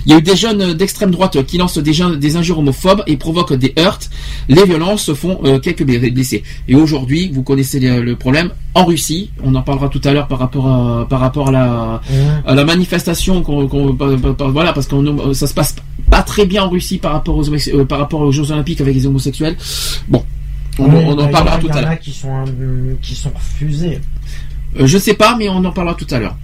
Il 0.06 0.12
y 0.12 0.14
a 0.14 0.18
eu 0.18 0.22
des 0.22 0.36
jeunes 0.36 0.74
d'extrême 0.74 1.10
droite 1.10 1.44
qui 1.46 1.58
lancent 1.58 1.78
des, 1.78 2.36
injures 2.36 2.58
homophobes 2.60 3.02
et 3.08 3.16
provoquent 3.16 3.54
des 3.54 3.74
heurts. 3.78 4.00
Les 4.48 4.64
violences 4.64 5.12
font 5.14 5.40
euh, 5.44 5.58
quelques 5.58 5.84
blessés. 5.84 6.44
Et 6.68 6.76
aujourd'hui, 6.76 7.30
vous 7.32 7.42
connaissez 7.42 7.80
le, 7.80 8.02
le 8.02 8.14
problème. 8.14 8.50
En 8.74 8.84
Russie, 8.84 9.30
on 9.42 9.54
en 9.54 9.62
parlera 9.62 9.88
tout 9.88 10.02
à 10.04 10.12
l'heure 10.12 10.28
par 10.28 10.38
rapport 10.38 10.68
à, 10.68 11.06
par 11.08 11.20
rapport 11.20 11.48
à 11.48 11.50
la, 11.64 12.00
à 12.46 12.54
la 12.54 12.64
manifestation 12.64 13.42
qu'on, 13.42 13.66
qu'on- 13.68 13.94
par- 13.94 14.50
voilà, 14.50 14.72
parce 14.72 14.86
que 14.86 14.96
ça 15.34 15.46
se 15.46 15.54
passe 15.54 15.74
pas 16.10 16.22
très 16.22 16.46
bien 16.46 16.64
en 16.64 16.70
Russie 16.70 16.98
par 16.98 17.12
rapport 17.12 17.36
aux, 17.36 17.48
euh, 17.48 17.84
par 17.84 17.98
rapport 17.98 18.20
aux 18.20 18.32
Jeux 18.32 18.50
Olympiques 18.52 18.80
avec 18.80 18.94
les 18.94 19.06
homosexuels. 19.06 19.56
Bon, 20.08 20.24
on, 20.78 20.84
Ouais, 20.84 21.04
on 21.06 21.12
en 21.12 21.14
d'ailleurs, 21.16 21.30
parlera 21.32 21.58
tout 21.58 21.66
Il 21.68 21.68
y 21.68 21.72
à 21.72 21.78
en 21.78 21.80
l'heure. 21.82 21.90
a 21.90 21.96
qui 21.96 22.12
sont, 22.12 22.44
euh, 22.60 22.94
qui 23.02 23.14
sont 23.14 23.30
refusés. 23.34 24.00
Euh, 24.78 24.86
je 24.86 24.98
sais 24.98 25.14
pas, 25.14 25.36
mais 25.38 25.48
on 25.48 25.64
en 25.64 25.72
parlera 25.72 25.94
tout 25.96 26.06
à 26.10 26.18
l'heure. 26.18 26.36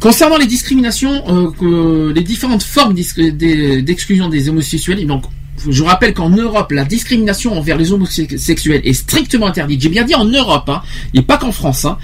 Concernant 0.00 0.36
les 0.38 0.46
discriminations, 0.46 1.22
euh, 1.28 1.50
que- 1.50 2.12
les 2.14 2.22
différentes 2.22 2.62
formes 2.62 2.94
d'exclusion 2.94 4.28
des 4.28 4.48
homosexuels, 4.48 5.04
donc 5.06 5.24
je 5.68 5.82
rappelle 5.82 6.14
qu'en 6.14 6.30
Europe, 6.30 6.72
la 6.72 6.84
discrimination 6.84 7.56
envers 7.56 7.76
les 7.76 7.92
homosexuels 7.92 8.80
est 8.84 8.92
strictement 8.92 9.46
interdite. 9.46 9.80
J'ai 9.82 9.88
bien 9.88 10.04
dit 10.04 10.14
en 10.14 10.24
Europe, 10.24 10.68
hein, 10.68 10.82
et 11.14 11.22
pas 11.22 11.36
qu'en 11.38 11.52
France. 11.52 11.84
hein. 11.84 11.98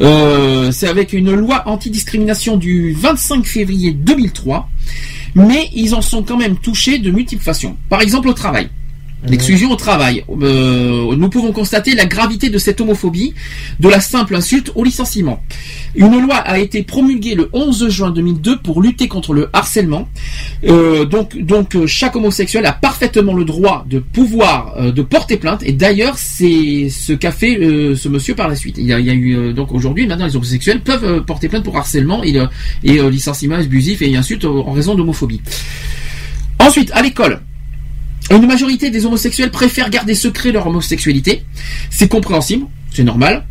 Euh, 0.00 0.70
C'est 0.72 0.88
avec 0.88 1.12
une 1.12 1.32
loi 1.34 1.62
antidiscrimination 1.66 2.56
du 2.56 2.92
25 2.92 3.44
février 3.46 3.92
2003, 3.92 4.68
mais 5.34 5.68
ils 5.74 5.94
en 5.94 6.02
sont 6.02 6.22
quand 6.22 6.36
même 6.36 6.56
touchés 6.56 6.98
de 6.98 7.10
multiples 7.10 7.42
façons. 7.44 7.76
Par 7.88 8.00
exemple 8.00 8.28
au 8.28 8.32
travail. 8.34 8.68
L'exclusion 9.26 9.70
au 9.70 9.76
travail. 9.76 10.22
Euh, 10.28 11.16
nous 11.16 11.28
pouvons 11.30 11.52
constater 11.52 11.94
la 11.94 12.04
gravité 12.04 12.50
de 12.50 12.58
cette 12.58 12.80
homophobie, 12.80 13.32
de 13.80 13.88
la 13.88 14.00
simple 14.00 14.34
insulte 14.34 14.70
au 14.74 14.84
licenciement. 14.84 15.42
Une 15.94 16.20
loi 16.20 16.36
a 16.36 16.58
été 16.58 16.82
promulguée 16.82 17.34
le 17.34 17.48
11 17.52 17.88
juin 17.88 18.10
2002 18.10 18.58
pour 18.58 18.82
lutter 18.82 19.08
contre 19.08 19.32
le 19.32 19.48
harcèlement. 19.52 20.08
Euh, 20.64 21.06
donc, 21.06 21.74
euh, 21.74 21.86
chaque 21.86 22.16
homosexuel 22.16 22.66
a 22.66 22.72
parfaitement 22.72 23.34
le 23.34 23.44
droit 23.44 23.86
de 23.88 23.98
pouvoir 23.98 24.92
de 24.92 25.02
porter 25.02 25.36
plainte. 25.38 25.62
Et 25.64 25.72
d'ailleurs, 25.72 26.18
c'est 26.18 26.88
ce 26.90 27.12
qu'a 27.12 27.32
fait 27.32 27.58
ce 27.96 28.08
monsieur 28.08 28.34
par 28.34 28.48
la 28.48 28.56
suite. 28.56 28.76
Il 28.78 28.86
y 28.86 28.92
a, 28.92 28.98
eu 28.98 29.52
donc 29.54 29.72
aujourd'hui 29.72 30.06
maintenant 30.06 30.26
les 30.26 30.36
homosexuels 30.36 30.80
peuvent 30.80 31.24
porter 31.24 31.48
plainte 31.48 31.64
pour 31.64 31.76
harcèlement 31.76 32.22
et, 32.22 32.34
licenciement 32.82 33.56
abusif 33.56 34.02
et 34.02 34.14
insulte 34.16 34.44
en 34.44 34.72
raison 34.72 34.94
d'homophobie. 34.94 35.40
Ensuite, 36.58 36.90
à 36.92 37.02
l'école. 37.02 37.40
Une 38.30 38.46
majorité 38.46 38.90
des 38.90 39.06
homosexuels 39.06 39.50
préfèrent 39.50 39.90
garder 39.90 40.14
secret 40.14 40.50
leur 40.50 40.66
homosexualité. 40.66 41.42
C'est 41.90 42.08
compréhensible, 42.08 42.66
c'est 42.90 43.04
normal. 43.04 43.44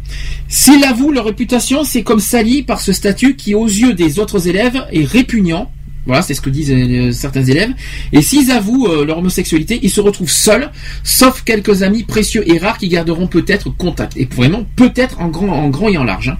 S'ils 0.48 0.80
l'avouent, 0.82 1.11
leur 1.11 1.26
réputation 1.26 1.84
c'est 1.84 2.03
comme 2.03 2.19
salie 2.19 2.64
par 2.64 2.82
ce 2.82 2.92
statut 2.92 3.35
qui, 3.35 3.53
aux 3.56 3.68
yeux 3.68 3.93
des 3.93 4.19
autres 4.19 4.48
élèves, 4.48 4.85
est 4.92 5.06
répugnant. 5.06 5.72
Voilà, 6.06 6.22
c'est 6.22 6.34
ce 6.34 6.42
que 6.42 6.50
disent 6.50 6.72
euh, 6.72 7.11
certains 7.14 7.43
élèves. 7.45 7.69
Et 8.11 8.22
s'ils 8.22 8.52
avouent 8.52 8.88
euh, 8.88 9.06
leur 9.06 9.19
homosexualité, 9.19 9.80
ils 9.84 9.90
se 9.90 10.02
retrouvent 10.02 10.30
seuls, 10.30 10.69
sauf 11.03 11.43
quelques 11.43 11.82
amis 11.82 12.03
précieux 12.03 12.43
et 12.45 12.58
rares 12.58 12.77
qui 12.77 12.90
garderont 12.90 13.27
peut-être 13.27 13.69
contact. 13.69 14.18
Et 14.18 14.26
vraiment, 14.26 14.66
peut-être 14.76 15.22
en 15.22 15.30
grand, 15.30 15.48
en 15.48 15.69
grand 15.69 15.88
et 15.88 15.98
en 15.98 16.03
large. 16.03 16.27
hein. 16.30 16.38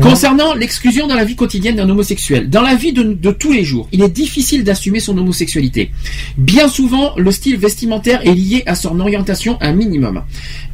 Concernant 0.00 0.54
l'exclusion 0.54 1.06
dans 1.06 1.14
la 1.14 1.24
vie 1.24 1.36
quotidienne 1.36 1.76
d'un 1.76 1.88
homosexuel, 1.88 2.48
dans 2.48 2.62
la 2.62 2.74
vie 2.74 2.92
de, 2.92 3.02
de 3.02 3.30
tous 3.30 3.52
les 3.52 3.64
jours, 3.64 3.88
il 3.92 4.02
est 4.02 4.08
difficile 4.08 4.64
d'assumer 4.64 5.00
son 5.00 5.16
homosexualité. 5.18 5.90
Bien 6.38 6.68
souvent, 6.68 7.12
le 7.16 7.30
style 7.30 7.56
vestimentaire 7.58 8.26
est 8.26 8.34
lié 8.34 8.62
à 8.66 8.74
son 8.74 8.98
orientation 9.00 9.58
un 9.60 9.72
minimum. 9.72 10.22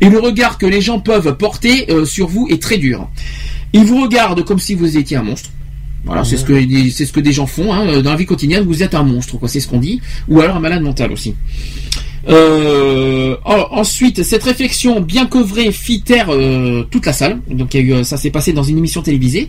Et 0.01 0.09
le 0.09 0.19
regard 0.19 0.59
que 0.59 0.67
les 0.67 0.81
gens 0.81 1.01
peuvent 1.01 1.37
porter 1.37 1.91
euh, 1.91 2.05
sur 2.05 2.29
vous 2.29 2.47
est 2.51 2.63
très 2.63 2.79
dur. 2.79 3.09
Ils 3.73 3.85
vous 3.85 4.03
regardent 4.03 4.45
comme 4.45 4.59
si 4.59 4.75
vous 4.75 4.97
étiez 4.97 5.17
un 5.17 5.23
monstre. 5.23 5.51
Voilà, 6.05 6.25
c'est 6.25 6.37
ce 6.37 6.45
que 6.45 6.55
c'est 6.91 7.07
ce 7.07 7.13
que 7.13 7.21
des 7.21 7.33
gens 7.33 7.47
font 7.47 7.73
hein. 7.73 8.01
dans 8.03 8.11
la 8.11 8.17
vie 8.17 8.25
quotidienne. 8.25 8.65
Vous 8.65 8.83
êtes 8.83 8.95
un 8.95 9.03
monstre, 9.03 9.37
quoi. 9.37 9.49
C'est 9.49 9.61
ce 9.61 9.69
qu'on 9.69 9.81
dit, 9.81 10.01
ou 10.29 10.41
alors 10.41 10.57
un 10.57 10.61
malade 10.61 10.83
mental 10.83 11.13
aussi. 11.13 11.35
Euh, 12.29 13.37
en- 13.45 13.79
ensuite, 13.79 14.23
cette 14.23 14.43
réflexion, 14.45 15.01
bien 15.01 15.27
que 15.27 15.39
vraie, 15.39 15.73
fit 15.73 16.03
taire 16.03 16.27
euh, 16.31 16.85
toute 16.91 17.07
la 17.07 17.13
salle. 17.13 17.41
Donc, 17.49 17.75
euh, 17.75 18.03
ça 18.05 18.17
s'est 18.19 18.31
passé 18.31 18.53
dans 18.53 18.63
une 18.63 18.77
émission 18.79 19.01
télévisée, 19.03 19.49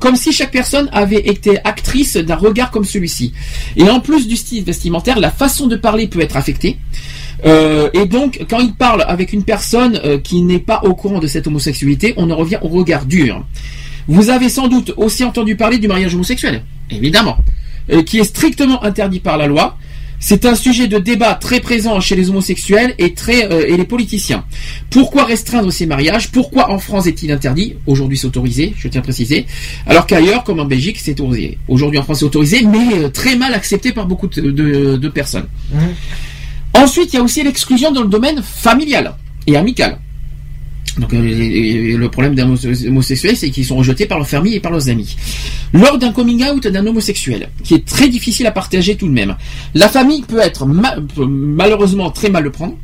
comme 0.00 0.16
si 0.16 0.32
chaque 0.32 0.50
personne 0.50 0.88
avait 0.92 1.26
été 1.28 1.58
actrice 1.64 2.16
d'un 2.16 2.36
regard 2.36 2.70
comme 2.70 2.84
celui-ci. 2.84 3.32
Et 3.76 3.88
en 3.88 4.00
plus 4.00 4.26
du 4.28 4.36
style 4.36 4.64
vestimentaire, 4.64 5.18
la 5.18 5.30
façon 5.30 5.66
de 5.66 5.76
parler 5.76 6.06
peut 6.08 6.20
être 6.20 6.36
affectée. 6.36 6.78
Et 7.44 8.06
donc, 8.06 8.44
quand 8.50 8.58
il 8.60 8.74
parle 8.74 9.04
avec 9.06 9.32
une 9.32 9.44
personne 9.44 10.20
qui 10.22 10.42
n'est 10.42 10.58
pas 10.58 10.80
au 10.84 10.94
courant 10.94 11.20
de 11.20 11.26
cette 11.26 11.46
homosexualité, 11.46 12.14
on 12.16 12.30
en 12.30 12.36
revient 12.36 12.58
au 12.62 12.68
regard 12.68 13.06
dur. 13.06 13.44
Vous 14.08 14.30
avez 14.30 14.48
sans 14.48 14.68
doute 14.68 14.92
aussi 14.96 15.22
entendu 15.24 15.54
parler 15.56 15.78
du 15.78 15.86
mariage 15.88 16.14
homosexuel, 16.14 16.62
évidemment, 16.90 17.38
qui 18.06 18.18
est 18.18 18.24
strictement 18.24 18.82
interdit 18.82 19.20
par 19.20 19.36
la 19.38 19.46
loi. 19.46 19.76
C'est 20.20 20.44
un 20.46 20.54
sujet 20.56 20.88
de 20.88 20.98
débat 20.98 21.34
très 21.34 21.60
présent 21.60 22.00
chez 22.00 22.16
les 22.16 22.28
homosexuels 22.28 22.94
et, 22.98 23.14
très, 23.14 23.50
euh, 23.52 23.66
et 23.68 23.76
les 23.76 23.84
politiciens. 23.84 24.44
Pourquoi 24.90 25.24
restreindre 25.24 25.72
ces 25.72 25.86
mariages? 25.86 26.30
Pourquoi 26.32 26.70
en 26.70 26.78
France 26.78 27.06
est-il 27.06 27.30
interdit? 27.30 27.76
Aujourd'hui 27.86 28.18
c'est 28.18 28.26
autorisé, 28.26 28.74
je 28.76 28.88
tiens 28.88 29.00
à 29.00 29.04
préciser. 29.04 29.46
Alors 29.86 30.06
qu'ailleurs, 30.06 30.42
comme 30.42 30.58
en 30.58 30.64
Belgique, 30.64 30.98
c'est 31.00 31.18
autorisé. 31.20 31.58
Aujourd'hui 31.68 31.98
en 32.00 32.02
France 32.02 32.18
c'est 32.20 32.24
autorisé, 32.24 32.62
mais 32.62 32.94
euh, 32.94 33.08
très 33.10 33.36
mal 33.36 33.54
accepté 33.54 33.92
par 33.92 34.06
beaucoup 34.06 34.26
de, 34.26 34.50
de- 34.50 34.96
de 34.96 35.08
personnes. 35.08 35.46
Ensuite, 36.74 37.12
il 37.12 37.16
y 37.16 37.18
a 37.18 37.22
aussi 37.22 37.42
l'exclusion 37.42 37.92
dans 37.92 38.02
le 38.02 38.08
domaine 38.08 38.42
familial 38.42 39.14
et 39.46 39.56
amical. 39.56 39.98
Donc 40.96 41.12
euh, 41.12 41.96
le 41.96 42.08
problème 42.08 42.34
des 42.34 42.42
homos- 42.42 42.86
homosexuels, 42.86 43.36
c'est 43.36 43.50
qu'ils 43.50 43.64
sont 43.66 43.76
rejetés 43.76 44.06
par 44.06 44.18
leur 44.18 44.28
famille 44.28 44.54
et 44.54 44.60
par 44.60 44.72
leurs 44.72 44.88
amis. 44.88 45.16
Lors 45.72 45.98
d'un 45.98 46.12
coming 46.12 46.44
out 46.48 46.66
d'un 46.66 46.86
homosexuel, 46.86 47.48
qui 47.62 47.74
est 47.74 47.84
très 47.84 48.08
difficile 48.08 48.46
à 48.46 48.50
partager 48.52 48.96
tout 48.96 49.06
de 49.08 49.12
même, 49.12 49.36
la 49.74 49.88
famille 49.88 50.22
peut 50.22 50.40
être 50.40 50.66
malheureusement 50.66 52.10
très 52.10 52.30
mal 52.30 52.44
le 52.44 52.50
prendre. 52.50 52.76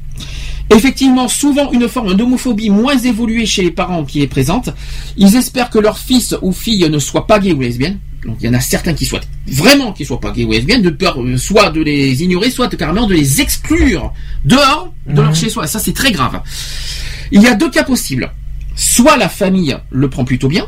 Effectivement, 0.71 1.29
souvent 1.29 1.71
une 1.73 1.89
forme 1.89 2.15
d'homophobie 2.15 2.71
moins 2.71 2.97
évoluée 2.99 3.47
chez 3.47 3.63
les 3.63 3.71
parents 3.71 4.05
qui 4.05 4.23
est 4.23 4.27
présente. 4.27 4.71
Ils 5.17 5.37
espèrent 5.37 5.71
que 5.71 5.79
leur 5.79 5.99
fils 5.99 6.35
ou 6.43 6.53
fille 6.53 6.89
ne 6.89 6.99
soit 6.99 7.27
pas 7.27 7.39
gay 7.39 7.53
ou 7.53 7.61
lesbienne. 7.61 7.99
Donc 8.25 8.39
il 8.41 8.47
y 8.47 8.49
en 8.49 8.55
a 8.55 8.61
certains 8.61 8.95
qui 8.95 9.05
souhaitent 9.05 9.29
vraiment 9.47 9.93
qu'ils 9.93 10.07
soient 10.07 10.21
pas 10.21 10.33
gays 10.33 10.45
ou 10.45 10.53
lesbiennes, 10.53 10.81
de 10.81 10.89
peur 10.91 11.21
euh, 11.23 11.37
soit 11.37 11.69
de 11.71 11.83
les 11.83 12.23
ignorer, 12.23 12.51
soit 12.51 12.69
de- 12.69 12.77
carrément 12.77 13.07
de 13.07 13.13
les 13.15 13.43
exclure 13.43 14.13
dehors 14.47 14.93
de 15.07 15.21
leur 15.21 15.35
chez 15.35 15.51
soi. 15.51 15.67
Ça 15.67 15.79
c'est 15.79 15.93
très 15.93 16.11
grave. 16.11 16.41
Il 17.31 17.43
y 17.43 17.47
a 17.47 17.55
deux 17.55 17.71
cas 17.71 17.85
possibles. 17.85 18.33
Soit 18.75 19.17
la 19.19 19.29
famille 19.29 19.77
le 19.91 20.09
prend 20.09 20.25
plutôt 20.25 20.49
bien, 20.49 20.67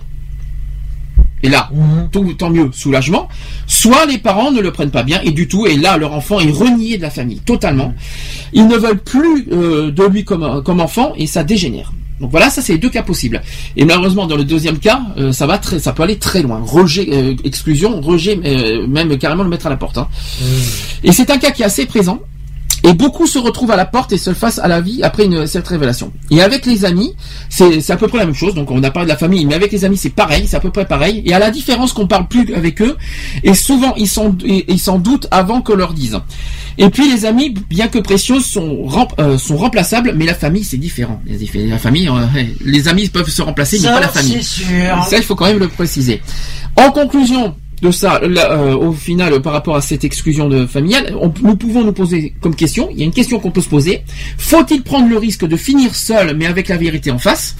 et 1.42 1.48
là, 1.48 1.70
tout, 2.12 2.32
tant 2.34 2.50
mieux, 2.50 2.70
soulagement. 2.72 3.28
Soit 3.66 4.06
les 4.06 4.18
parents 4.18 4.50
ne 4.50 4.60
le 4.60 4.72
prennent 4.72 4.90
pas 4.90 5.02
bien 5.02 5.20
et 5.22 5.30
du 5.32 5.48
tout, 5.48 5.66
et 5.66 5.76
là 5.76 5.96
leur 5.96 6.12
enfant 6.12 6.40
est 6.40 6.50
renié 6.50 6.96
de 6.96 7.02
la 7.02 7.10
famille 7.10 7.40
totalement. 7.40 7.94
Ils 8.52 8.66
ne 8.66 8.76
veulent 8.76 8.98
plus 8.98 9.46
euh, 9.52 9.90
de 9.90 10.04
lui 10.04 10.24
comme, 10.24 10.62
comme 10.64 10.80
enfant 10.80 11.12
et 11.16 11.26
ça 11.26 11.44
dégénère. 11.44 11.92
Donc 12.20 12.30
voilà, 12.30 12.48
ça 12.48 12.62
c'est 12.62 12.72
les 12.72 12.78
deux 12.78 12.88
cas 12.88 13.02
possibles. 13.02 13.42
Et 13.76 13.84
malheureusement 13.84 14.26
dans 14.26 14.36
le 14.36 14.44
deuxième 14.44 14.78
cas, 14.78 15.02
euh, 15.18 15.32
ça 15.32 15.46
va 15.46 15.58
très, 15.58 15.78
ça 15.78 15.92
peut 15.92 16.02
aller 16.02 16.16
très 16.16 16.40
loin. 16.42 16.62
Rejet, 16.64 17.06
euh, 17.12 17.34
exclusion, 17.44 18.00
rejet, 18.00 18.40
euh, 18.44 18.86
même 18.86 19.18
carrément 19.18 19.42
le 19.42 19.50
mettre 19.50 19.66
à 19.66 19.70
la 19.70 19.76
porte. 19.76 19.98
hein. 19.98 20.08
Et 21.04 21.12
c'est 21.12 21.30
un 21.30 21.36
cas 21.36 21.50
qui 21.50 21.62
est 21.62 21.66
assez 21.66 21.84
présent. 21.84 22.20
Et 22.86 22.92
beaucoup 22.94 23.26
se 23.26 23.38
retrouvent 23.38 23.72
à 23.72 23.76
la 23.76 23.84
porte 23.84 24.12
et 24.12 24.18
se 24.18 24.32
fassent 24.32 24.60
à 24.60 24.68
la 24.68 24.80
vie 24.80 25.02
après 25.02 25.24
une, 25.24 25.46
cette 25.46 25.66
révélation. 25.66 26.12
Et 26.30 26.40
avec 26.40 26.64
les 26.66 26.84
amis, 26.84 27.14
c'est 27.48 27.90
à 27.90 27.96
peu 27.96 28.06
près 28.06 28.18
la 28.18 28.26
même 28.26 28.34
chose. 28.34 28.54
Donc 28.54 28.70
on 28.70 28.82
a 28.84 28.90
parlé 28.90 29.06
de 29.06 29.12
la 29.12 29.18
famille, 29.18 29.44
mais 29.44 29.54
avec 29.54 29.72
les 29.72 29.84
amis 29.84 29.96
c'est 29.96 30.10
pareil, 30.10 30.46
c'est 30.46 30.56
à 30.56 30.60
peu 30.60 30.70
près 30.70 30.84
pareil. 30.86 31.22
Et 31.26 31.34
à 31.34 31.38
la 31.40 31.50
différence 31.50 31.92
qu'on 31.92 32.06
parle 32.06 32.28
plus 32.28 32.54
avec 32.54 32.80
eux, 32.80 32.96
et 33.42 33.54
souvent 33.54 33.92
ils 33.96 34.08
s'en 34.08 34.36
ils 34.44 34.78
s'en 34.78 34.98
doutent 34.98 35.26
avant 35.30 35.60
que 35.62 35.72
leur 35.72 35.92
disent. 35.94 36.20
Et 36.78 36.88
puis 36.90 37.10
les 37.10 37.24
amis, 37.24 37.54
bien 37.70 37.88
que 37.88 37.98
précieux, 37.98 38.38
sont 38.40 38.84
rem- 38.84 39.08
euh, 39.18 39.38
sont 39.38 39.56
remplaçables, 39.56 40.12
mais 40.14 40.26
la 40.26 40.34
famille 40.34 40.62
c'est 40.62 40.76
différent. 40.76 41.20
La 41.70 41.78
famille, 41.78 42.08
euh, 42.08 42.42
les 42.64 42.86
amis 42.88 43.08
peuvent 43.08 43.30
se 43.30 43.42
remplacer, 43.42 43.78
mais 43.80 43.88
pas 43.94 44.00
la 44.00 44.08
famille. 44.08 44.42
c'est 44.42 44.64
sûr. 44.64 45.04
Ça 45.08 45.16
il 45.16 45.22
faut 45.24 45.34
quand 45.34 45.46
même 45.46 45.58
le 45.58 45.68
préciser. 45.68 46.22
En 46.76 46.90
conclusion 46.92 47.56
de 47.82 47.90
ça, 47.90 48.20
euh, 48.22 48.74
au 48.74 48.92
final, 48.92 49.40
par 49.42 49.52
rapport 49.52 49.76
à 49.76 49.80
cette 49.80 50.04
exclusion 50.04 50.66
familiale, 50.66 51.14
nous 51.42 51.56
pouvons 51.56 51.84
nous 51.84 51.92
poser 51.92 52.34
comme 52.40 52.54
question, 52.54 52.88
il 52.90 52.98
y 52.98 53.02
a 53.02 53.04
une 53.04 53.12
question 53.12 53.38
qu'on 53.38 53.50
peut 53.50 53.60
se 53.60 53.68
poser, 53.68 54.02
faut-il 54.38 54.82
prendre 54.82 55.08
le 55.08 55.18
risque 55.18 55.46
de 55.46 55.56
finir 55.56 55.94
seul 55.94 56.36
mais 56.36 56.46
avec 56.46 56.68
la 56.68 56.76
vérité 56.76 57.10
en 57.10 57.18
face? 57.18 57.56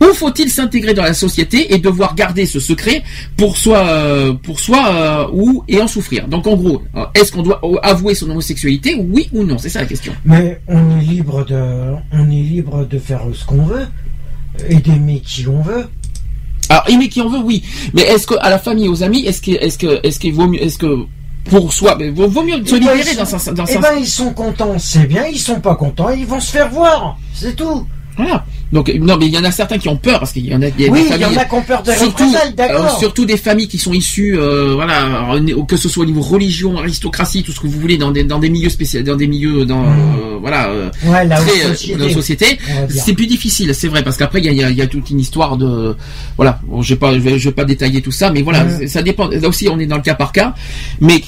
Ou 0.00 0.14
faut-il 0.14 0.50
s'intégrer 0.50 0.94
dans 0.94 1.02
la 1.02 1.14
société 1.14 1.74
et 1.74 1.78
devoir 1.78 2.14
garder 2.14 2.46
ce 2.46 2.60
secret 2.60 3.02
pour 3.36 3.56
soi, 3.56 3.78
euh, 3.88 4.32
pour 4.32 4.60
soi 4.60 4.86
euh, 4.88 5.26
ou 5.32 5.64
et 5.66 5.80
en 5.80 5.88
souffrir? 5.88 6.28
Donc 6.28 6.46
en 6.46 6.54
gros, 6.54 6.82
est-ce 7.14 7.32
qu'on 7.32 7.42
doit 7.42 7.60
avouer 7.82 8.14
son 8.14 8.30
homosexualité, 8.30 8.94
oui 8.94 9.28
ou 9.32 9.42
non? 9.44 9.58
C'est 9.58 9.68
ça 9.68 9.80
la 9.80 9.86
question. 9.86 10.12
Mais 10.24 10.60
on 10.68 10.98
est 10.98 11.02
libre 11.02 11.44
de, 11.44 11.94
on 12.12 12.30
est 12.30 12.42
libre 12.42 12.86
de 12.86 12.98
faire 12.98 13.22
ce 13.34 13.44
qu'on 13.44 13.64
veut 13.64 13.86
et 14.68 14.76
d'aimer 14.76 15.20
qui 15.20 15.46
on 15.48 15.60
veut. 15.60 15.86
Alors 16.68 16.84
aimer 16.88 17.08
qui 17.08 17.20
on 17.20 17.28
veut, 17.28 17.38
oui. 17.38 17.62
Mais 17.94 18.02
est-ce 18.02 18.26
que 18.26 18.34
à 18.40 18.50
la 18.50 18.58
famille, 18.58 18.88
aux 18.88 19.02
amis, 19.02 19.24
est-ce 19.26 19.40
que, 19.40 19.52
est-ce 19.52 19.78
que, 19.78 20.00
est-ce 20.06 20.18
qu'il 20.20 20.34
vaut 20.34 20.46
mieux, 20.46 20.62
est-ce 20.62 20.78
que 20.78 21.04
pour 21.44 21.72
soi. 21.72 21.96
Mais 21.98 22.10
vaut, 22.10 22.28
vaut 22.28 22.42
mieux 22.42 22.64
se 22.66 22.76
Eh 22.76 22.80
ben, 22.80 22.92
libérer 22.94 23.14
dans 23.16 23.34
un 23.48 23.52
dans 23.52 23.64
eh 23.66 23.76
un- 23.76 23.80
ben, 23.80 23.94
ils 23.98 24.06
sont 24.06 24.32
contents, 24.34 24.78
c'est 24.78 25.06
bien. 25.06 25.26
Ils 25.26 25.38
sont 25.38 25.60
pas 25.60 25.74
contents, 25.76 26.10
ils 26.10 26.26
vont 26.26 26.40
se 26.40 26.50
faire 26.50 26.68
voir. 26.68 27.16
C'est 27.34 27.56
tout. 27.56 27.86
Voilà. 28.16 28.44
Donc 28.70 28.92
non, 29.00 29.16
mais 29.16 29.26
il 29.26 29.32
y 29.32 29.38
en 29.38 29.44
a 29.44 29.50
certains 29.50 29.78
qui 29.78 29.88
ont 29.88 29.96
peur 29.96 30.18
parce 30.20 30.32
qu'il 30.32 30.44
y 30.46 30.54
en 30.54 30.60
a, 30.60 30.68
il 30.68 30.80
y 30.80 30.86
a 30.88 30.90
Oui, 30.90 31.00
des 31.00 31.06
il 31.06 31.16
y 31.16 31.18
familles, 31.20 31.38
en 31.38 31.40
a 31.40 31.44
qui 31.46 31.54
ont 31.54 31.62
peur 31.62 31.82
de 31.82 31.90
surtout, 31.92 32.24
euh, 32.60 32.88
surtout 32.98 33.24
des 33.24 33.38
familles 33.38 33.66
qui 33.68 33.78
sont 33.78 33.94
issues, 33.94 34.36
euh, 34.38 34.74
voilà, 34.74 35.38
que 35.66 35.76
ce 35.78 35.88
soit 35.88 36.02
au 36.02 36.06
niveau 36.06 36.20
religion, 36.20 36.76
aristocratie, 36.76 37.42
tout 37.42 37.52
ce 37.52 37.60
que 37.60 37.66
vous 37.66 37.80
voulez, 37.80 37.96
dans 37.96 38.10
des 38.10 38.24
dans 38.24 38.38
des 38.38 38.50
milieux 38.50 38.68
spéciaux, 38.68 39.00
dans 39.02 39.16
des 39.16 39.26
milieux, 39.26 39.64
dans 39.64 39.84
euh, 39.84 40.36
voilà, 40.40 40.68
euh. 40.68 40.90
Ouais, 41.04 41.24
la 41.24 41.36
très, 41.36 41.64
euh, 41.64 42.08
société. 42.10 42.58
c'est 42.90 43.14
plus 43.14 43.26
difficile, 43.26 43.74
c'est 43.74 43.88
vrai, 43.88 44.02
parce 44.02 44.16
qu'après 44.18 44.40
il 44.40 44.44
y 44.44 44.48
a, 44.50 44.52
y 44.52 44.62
a- 44.64 44.70
y 44.70 44.82
a 44.82 44.86
toute 44.86 45.08
une 45.10 45.20
histoire 45.20 45.56
de, 45.56 45.96
voilà, 46.36 46.60
bon, 46.64 46.82
je 46.82 46.90
vais 46.94 46.98
pas, 47.00 47.14
je 47.14 47.20
vais, 47.20 47.38
je 47.38 47.48
vais 47.48 47.54
pas 47.54 47.64
détailler 47.64 48.02
tout 48.02 48.12
ça, 48.12 48.30
mais 48.30 48.42
voilà, 48.42 48.66
c'est- 48.68 48.88
ça 48.88 49.02
dépend. 49.02 49.28
Là 49.28 49.48
aussi, 49.48 49.68
on 49.70 49.78
est 49.78 49.86
dans 49.86 49.96
le 49.96 50.02
cas 50.02 50.14
par 50.14 50.30
cas, 50.30 50.54
mais 51.00 51.22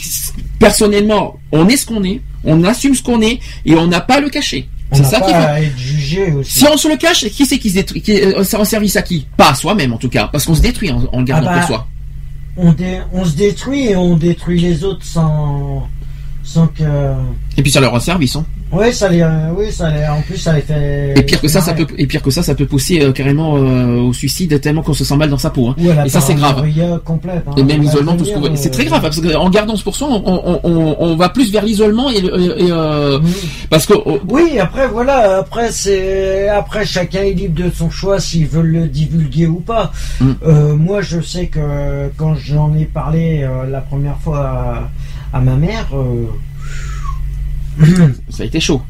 personnellement, 0.58 1.38
on 1.52 1.68
est 1.68 1.76
ce 1.76 1.86
qu'on 1.86 2.04
est, 2.04 2.20
on 2.44 2.64
assume 2.64 2.94
ce 2.94 3.02
qu'on 3.02 3.20
est 3.22 3.38
et 3.64 3.74
on 3.74 3.86
n'a 3.86 4.00
pas 4.00 4.16
à 4.16 4.20
le 4.20 4.28
cacher. 4.28 4.68
C'est 4.92 5.04
ça 5.04 5.20
pas 5.20 5.60
aussi. 6.18 6.58
Si 6.58 6.66
on 6.72 6.76
se 6.76 6.88
le 6.88 6.96
cache, 6.96 7.26
qui 7.28 7.46
c'est 7.46 7.58
qui 7.58 7.70
se 7.70 7.74
détruit 7.74 8.02
qui, 8.02 8.20
euh, 8.20 8.42
Ça 8.44 8.58
en 8.58 8.64
service 8.64 8.96
à 8.96 9.02
qui? 9.02 9.26
Pas 9.36 9.50
à 9.50 9.54
soi-même 9.54 9.92
en 9.92 9.98
tout 9.98 10.08
cas, 10.08 10.28
parce 10.32 10.44
qu'on 10.44 10.54
se 10.54 10.62
détruit 10.62 10.90
en, 10.90 11.04
en 11.12 11.18
le 11.20 11.24
gardant 11.24 11.48
Ah 11.50 11.54
bah, 11.54 11.58
pour 11.60 11.66
soi. 11.68 11.86
On, 12.56 12.72
dé- 12.72 13.00
on 13.12 13.24
se 13.24 13.36
détruit 13.36 13.86
et 13.88 13.96
on 13.96 14.16
détruit 14.16 14.60
les 14.60 14.84
autres 14.84 15.04
sans, 15.04 15.88
sans 16.42 16.66
que. 16.66 16.82
Et 17.56 17.62
puis 17.62 17.70
ça 17.70 17.80
leur 17.80 17.92
rend 17.92 18.00
service. 18.00 18.36
Hein. 18.36 18.44
Ouais, 18.72 18.92
ça 18.92 19.08
les, 19.08 19.20
euh, 19.22 19.50
oui, 19.56 19.72
ça 19.72 19.90
les, 19.90 20.04
en 20.06 20.22
plus 20.22 20.36
ça 20.36 20.52
les 20.52 20.60
fait. 20.60 21.14
Et 21.16 21.22
pire 21.22 21.40
que 21.40 21.48
ça, 21.48 21.60
ça 21.60 21.72
peut, 21.72 21.86
et 21.98 22.06
pire 22.06 22.22
que 22.22 22.30
ça, 22.30 22.42
ça 22.42 22.54
peut 22.54 22.66
pousser 22.66 23.00
euh, 23.02 23.12
carrément 23.12 23.56
euh, 23.56 24.00
au 24.00 24.12
suicide 24.12 24.60
tellement 24.60 24.82
qu'on 24.82 24.94
se 24.94 25.04
sent 25.04 25.16
mal 25.16 25.28
dans 25.28 25.38
sa 25.38 25.50
peau. 25.50 25.68
hein. 25.68 25.76
Et 26.04 26.08
ça 26.08 26.20
c'est 26.20 26.34
grave. 26.34 26.64
complète. 27.04 27.42
hein. 27.48 27.52
Et 27.56 27.62
même 27.62 27.80
l'isolement, 27.80 28.16
tout 28.16 28.24
ce 28.24 28.32
qu'on 28.32 28.40
veut. 28.40 28.50
C'est 28.54 28.68
euh, 28.68 28.72
très 28.72 28.84
grave 28.84 29.00
parce 29.02 29.20
qu'en 29.20 29.50
gardant 29.50 29.76
ce 29.76 29.82
pour 29.82 29.96
soi, 29.96 30.08
on, 30.10 30.22
on, 30.24 30.60
on, 30.62 30.96
on 31.00 31.16
va 31.16 31.28
plus 31.30 31.50
vers 31.52 31.64
l'isolement 31.64 32.10
et, 32.10 32.18
et, 32.18 32.70
euh, 32.70 33.18
parce 33.70 33.86
que 33.86 33.94
oh, 34.04 34.18
Oui, 34.28 34.58
après 34.58 34.86
voilà, 34.88 35.38
après 35.38 35.72
c'est 35.72 36.48
après 36.48 36.84
chacun 36.86 37.22
est 37.22 37.32
libre 37.32 37.62
de 37.64 37.70
son 37.74 37.90
choix 37.90 38.20
s'ils 38.20 38.46
veulent 38.46 38.70
le 38.70 38.86
divulguer 38.86 39.46
ou 39.46 39.60
pas. 39.60 39.90
Mm. 40.20 40.30
Euh, 40.46 40.76
moi, 40.76 41.00
je 41.00 41.20
sais 41.20 41.46
que 41.46 42.08
quand 42.16 42.34
j'en 42.36 42.72
ai 42.74 42.84
parlé 42.84 43.42
euh, 43.42 43.68
la 43.68 43.80
première 43.80 44.18
fois 44.18 44.90
à, 45.32 45.36
à 45.36 45.40
ma 45.40 45.56
mère, 45.56 45.88
euh, 45.94 46.26
ça 48.28 48.42
a 48.42 48.46
été 48.46 48.60
chaud. 48.60 48.82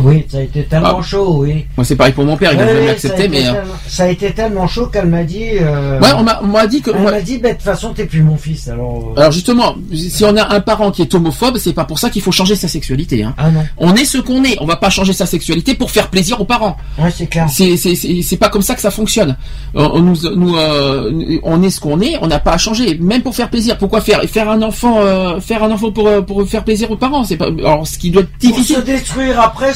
Oui, 0.00 0.24
ça 0.28 0.38
a 0.38 0.40
été 0.42 0.64
tellement 0.64 0.98
Ah. 0.98 1.02
chaud, 1.02 1.36
oui. 1.40 1.66
Moi 1.76 1.84
c'est 1.84 1.96
pareil 1.96 2.12
pour 2.12 2.24
mon 2.24 2.36
père, 2.36 2.52
il 2.52 2.58
a 2.60 2.62
Ouais, 2.64 2.68
jamais 2.68 2.80
ouais, 2.86 2.90
accepté, 2.90 3.16
ça 3.16 3.22
a 3.22 3.26
été 3.26 3.28
mais 3.40 3.46
euh, 3.48 3.52
tellement- 3.52 3.74
ça 3.88 4.02
a 4.04 4.08
été 4.08 4.32
tellement 4.32 4.66
chaud 4.66 4.86
qu'elle 4.86 5.06
m'a 5.06 5.24
dit. 5.24 5.44
euh, 5.60 6.00
ouais, 6.00 6.08
on 6.42 6.46
m'a 6.46 6.66
dit 6.66 6.80
que 6.82 6.90
elle 6.90 7.02
m'a 7.02 7.20
dit, 7.20 7.38
bah, 7.38 7.48
de 7.50 7.54
toute 7.54 7.62
façon, 7.62 7.92
t'es 7.94 8.06
plus 8.06 8.22
mon 8.22 8.36
fils. 8.36 8.68
Alors, 8.68 9.12
euh, 9.16 9.20
Alors 9.20 9.32
justement, 9.32 9.74
si 9.94 10.24
on 10.24 10.36
a 10.36 10.54
un 10.54 10.60
parent 10.60 10.90
qui 10.90 11.02
est 11.02 11.14
homophobe, 11.14 11.58
c'est 11.58 11.72
pas 11.72 11.84
pour 11.84 11.98
ça 11.98 12.10
qu'il 12.10 12.22
faut 12.22 12.32
changer 12.32 12.56
sa 12.56 12.68
sexualité. 12.68 13.22
Hein. 13.22 13.34
Ah 13.38 13.50
non. 13.50 13.64
On 13.78 13.94
est 13.94 14.04
ce 14.04 14.18
qu'on 14.18 14.44
est. 14.44 14.56
On 14.60 14.66
va 14.66 14.76
pas 14.76 14.90
changer 14.90 15.12
sa 15.12 15.26
sexualité 15.26 15.74
pour 15.74 15.90
faire 15.90 16.08
plaisir 16.08 16.40
aux 16.40 16.44
parents. 16.44 16.76
ouais, 16.98 17.10
c'est 17.16 17.26
clair. 17.26 17.46
C'est 17.50 18.36
pas 18.38 18.48
comme 18.48 18.62
ça 18.62 18.74
que 18.74 18.80
ça 18.80 18.90
fonctionne. 18.90 19.36
Euh, 19.76 19.88
On 19.92 20.00
nous 20.00 20.16
nous 20.34 20.56
euh, 20.56 21.38
on 21.42 21.62
est 21.62 21.70
ce 21.70 21.80
qu'on 21.80 22.00
est. 22.00 22.16
On 22.20 22.26
n'a 22.26 22.38
pas 22.38 22.52
à 22.52 22.58
changer, 22.58 22.98
même 23.00 23.22
pour 23.22 23.34
faire 23.34 23.48
plaisir. 23.50 23.78
Pourquoi 23.78 24.00
faire 24.00 24.20
faire 24.24 24.50
un 24.50 24.62
enfant 24.62 25.00
faire 25.40 25.62
un 25.62 25.70
enfant 25.70 25.90
pour 25.92 26.08
pour 26.26 26.46
faire 26.48 26.64
plaisir 26.64 26.90
aux 26.90 26.96
parents? 26.96 27.24
C'est 27.24 27.36
pas 27.36 27.46
alors 27.46 27.86
ce 27.86 27.98
qui 27.98 28.10
doit 28.10 28.22
être 28.22 28.30
Pour 28.30 28.50
difficile. 28.50 28.76
se 28.76 28.80
détruire 28.80 29.40
après, 29.40 29.74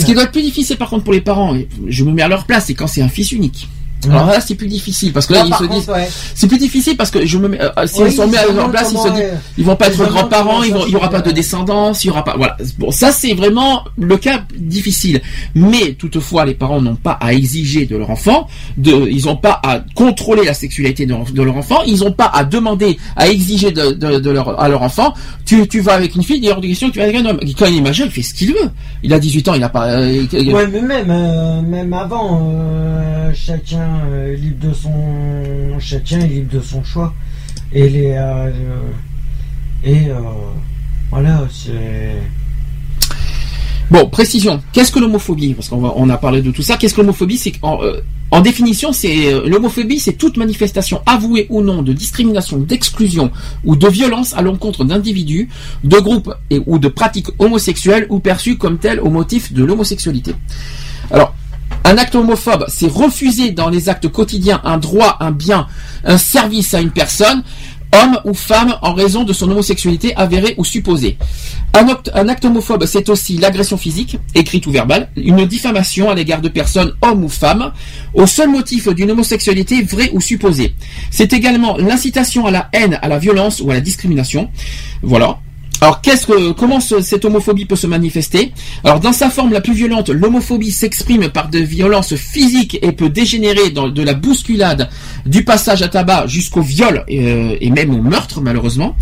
Ce 0.00 0.04
qui 0.04 0.14
doit 0.14 0.24
être 0.24 0.32
plus 0.32 0.42
difficile 0.42 0.76
par 0.76 0.90
contre 0.90 1.04
pour 1.04 1.12
les 1.12 1.20
parents, 1.20 1.56
je 1.86 2.04
me 2.04 2.12
mets 2.12 2.22
à 2.22 2.28
leur 2.28 2.44
place, 2.44 2.66
c'est 2.66 2.74
quand 2.74 2.86
c'est 2.86 3.02
un 3.02 3.08
fils 3.08 3.32
unique. 3.32 3.68
Alors 4.08 4.26
là, 4.26 4.40
c'est 4.40 4.54
plus 4.54 4.66
difficile 4.68 5.12
parce 5.12 5.26
que 5.26 5.34
là, 5.34 5.40
Là, 5.40 5.46
ils 5.48 5.54
se 5.54 5.58
contre, 5.64 5.74
disent, 5.80 5.88
ouais. 5.88 6.08
c'est 6.34 6.46
plus 6.46 6.58
difficile 6.58 6.96
parce 6.96 7.10
que 7.10 7.26
je 7.26 7.38
me 7.38 7.48
mets, 7.48 7.60
euh, 7.60 7.70
si 7.86 8.02
Oui, 8.02 8.08
ils 8.10 8.16
sont 8.16 8.26
mis 8.26 8.36
à 8.36 8.42
ils 8.42 8.46
leur 8.46 8.54
demandent 8.56 8.70
place, 8.72 8.92
ils 8.92 8.98
se 8.98 9.08
disent, 9.08 9.22
euh, 9.24 9.34
ils 9.58 9.64
vont 9.64 9.76
pas 9.76 9.88
être 9.88 10.04
grands-parents, 10.06 10.62
il 10.62 10.70
y 10.90 10.96
aura 10.96 11.06
se 11.08 11.12
pas 11.12 11.20
de 11.20 11.30
descendance, 11.32 12.04
il 12.04 12.08
y 12.08 12.10
aura 12.10 12.24
pas, 12.24 12.34
voilà. 12.36 12.56
Bon, 12.78 12.90
ça 12.90 13.12
c'est 13.12 13.34
vraiment 13.34 13.84
le 13.98 14.16
cas 14.16 14.42
difficile. 14.56 15.20
Mais 15.54 15.92
toutefois, 15.98 16.44
les 16.46 16.54
parents 16.54 16.80
n'ont 16.80 16.94
pas 16.96 17.12
à 17.20 17.32
exiger 17.34 17.84
de 17.86 17.96
leur 17.96 18.10
enfant, 18.10 18.48
de, 18.76 18.92
ils 19.10 19.26
n'ont 19.26 19.36
pas 19.36 19.60
à 19.62 19.80
contrôler 19.94 20.44
la 20.44 20.54
sexualité 20.54 21.04
de, 21.06 21.12
leur- 21.12 21.24
de 21.30 21.42
leur 21.42 21.56
enfant, 21.56 21.82
ils 21.86 21.98
n'ont 22.00 22.12
pas 22.12 22.30
à 22.32 22.44
demander, 22.44 22.98
à 23.16 23.28
exiger 23.28 23.70
de, 23.70 23.92
de, 23.92 24.18
de 24.18 24.30
leur, 24.30 24.58
à 24.60 24.68
leur 24.68 24.82
enfant, 24.82 25.12
tu, 25.44 25.66
tu 25.68 25.80
vas 25.80 25.94
avec 25.94 26.14
une 26.14 26.22
fille, 26.22 26.38
il 26.38 26.46
est 26.46 26.52
hors 26.52 26.60
de 26.60 26.66
question 26.68 26.88
que 26.88 26.94
tu 26.94 26.98
vas 27.00 27.04
avec 27.04 27.16
un 27.16 27.26
homme. 27.26 27.40
Quand 27.58 27.66
il 27.66 27.78
est 27.78 27.80
majeur, 27.82 28.06
il 28.06 28.12
fait 28.12 28.22
ce 28.22 28.32
qu'il 28.34 28.52
veut. 28.52 28.70
Il 29.02 29.12
a 29.12 29.18
18 29.18 29.48
ans, 29.48 29.54
il 29.54 29.62
a 29.64 29.68
pas, 29.68 29.88
euh, 29.90 30.24
il- 30.32 30.54
Ouais, 30.54 30.66
mais 30.66 30.80
même, 30.80 31.10
euh, 31.10 31.60
même 31.62 31.92
avant, 31.92 32.50
euh, 32.54 33.30
euh, 34.06 34.34
libre 34.36 34.68
de 34.68 34.74
son, 34.74 35.78
chacun 35.78 36.18
libre 36.18 36.52
de 36.52 36.60
son 36.60 36.82
choix. 36.84 37.14
Et 37.72 37.88
les, 37.88 38.12
euh, 38.12 38.50
euh, 38.50 39.84
et 39.84 40.08
voilà, 41.10 41.46
c'est. 41.50 42.16
Bon, 43.90 44.08
précision. 44.08 44.62
Qu'est-ce 44.72 44.92
que 44.92 45.00
l'homophobie? 45.00 45.54
Parce 45.54 45.68
qu'on 45.68 46.10
a 46.10 46.16
parlé 46.16 46.42
de 46.42 46.50
tout 46.50 46.62
ça. 46.62 46.76
Qu'est-ce 46.76 46.94
que 46.94 47.00
l'homophobie? 47.00 47.38
C'est 47.38 47.54
en 48.32 48.40
définition, 48.42 48.92
c'est 48.92 49.32
l'homophobie, 49.44 49.98
c'est 49.98 50.12
toute 50.12 50.36
manifestation 50.36 51.02
avouée 51.04 51.46
ou 51.50 51.62
non 51.62 51.82
de 51.82 51.92
discrimination, 51.92 52.58
d'exclusion 52.58 53.32
ou 53.64 53.74
de 53.74 53.88
violence 53.88 54.34
à 54.34 54.42
l'encontre 54.42 54.84
d'individus, 54.84 55.48
de 55.82 55.98
groupes 55.98 56.32
ou 56.66 56.78
de 56.78 56.86
pratiques 56.86 57.26
homosexuelles 57.40 58.06
ou 58.08 58.20
perçues 58.20 58.56
comme 58.56 58.78
telles 58.78 59.00
au 59.00 59.10
motif 59.10 59.52
de 59.52 59.64
l'homosexualité. 59.64 60.36
Alors, 61.10 61.34
un 61.84 61.98
acte 61.98 62.14
homophobe, 62.14 62.66
c'est 62.68 62.90
refuser 62.90 63.50
dans 63.52 63.68
les 63.68 63.88
actes 63.88 64.08
quotidiens 64.08 64.60
un 64.64 64.78
droit, 64.78 65.16
un 65.20 65.30
bien, 65.30 65.66
un 66.04 66.18
service 66.18 66.74
à 66.74 66.80
une 66.80 66.90
personne, 66.90 67.42
homme 67.92 68.18
ou 68.24 68.34
femme, 68.34 68.76
en 68.82 68.94
raison 68.94 69.24
de 69.24 69.32
son 69.32 69.50
homosexualité 69.50 70.14
avérée 70.16 70.54
ou 70.58 70.64
supposée. 70.64 71.16
Un, 71.72 72.28
acte 72.28 72.44
homophobe, 72.44 72.84
c'est 72.86 73.08
aussi 73.08 73.38
l'agression 73.38 73.76
physique, 73.76 74.18
écrite 74.34 74.66
ou 74.66 74.72
verbale, 74.72 75.08
une 75.16 75.46
diffamation 75.46 76.10
à 76.10 76.14
l'égard 76.14 76.40
de 76.40 76.48
personnes, 76.48 76.92
hommes 77.02 77.24
ou 77.24 77.28
femmes, 77.28 77.72
au 78.14 78.26
seul 78.26 78.48
motif 78.48 78.88
d'une 78.88 79.10
homosexualité 79.10 79.82
vraie 79.82 80.10
ou 80.12 80.20
supposée. 80.20 80.74
C'est 81.10 81.32
également 81.32 81.76
l'incitation 81.76 82.46
à 82.46 82.50
la 82.50 82.68
haine, 82.72 82.98
à 83.02 83.08
la 83.08 83.18
violence 83.18 83.60
ou 83.60 83.70
à 83.70 83.74
la 83.74 83.80
discrimination. 83.80 84.50
Voilà. 85.02 85.38
Alors, 85.82 86.02
qu'est-ce 86.02 86.26
que, 86.26 86.52
comment 86.52 86.78
ce- 86.78 87.00
cette 87.00 87.24
homophobie 87.24 87.64
peut 87.64 87.76
se 87.76 87.86
manifester 87.86 88.52
Alors, 88.84 89.00
dans 89.00 89.14
sa 89.14 89.30
forme 89.30 89.52
la 89.52 89.62
plus 89.62 89.72
violente, 89.72 90.10
l'homophobie 90.10 90.72
s'exprime 90.72 91.28
par 91.30 91.48
de 91.48 91.58
violences 91.58 92.14
physiques 92.16 92.78
et 92.82 92.92
peut 92.92 93.08
dégénérer 93.08 93.70
de 93.70 94.02
la 94.02 94.12
bousculade, 94.14 94.90
du 95.24 95.42
passage 95.44 95.80
à 95.82 95.88
tabac 95.88 96.26
jusqu'au 96.26 96.60
viol 96.60 97.04
euh, 97.10 97.56
et 97.60 97.70
même 97.70 97.94
au 97.94 98.02
meurtre, 98.02 98.40
malheureusement. 98.42 98.94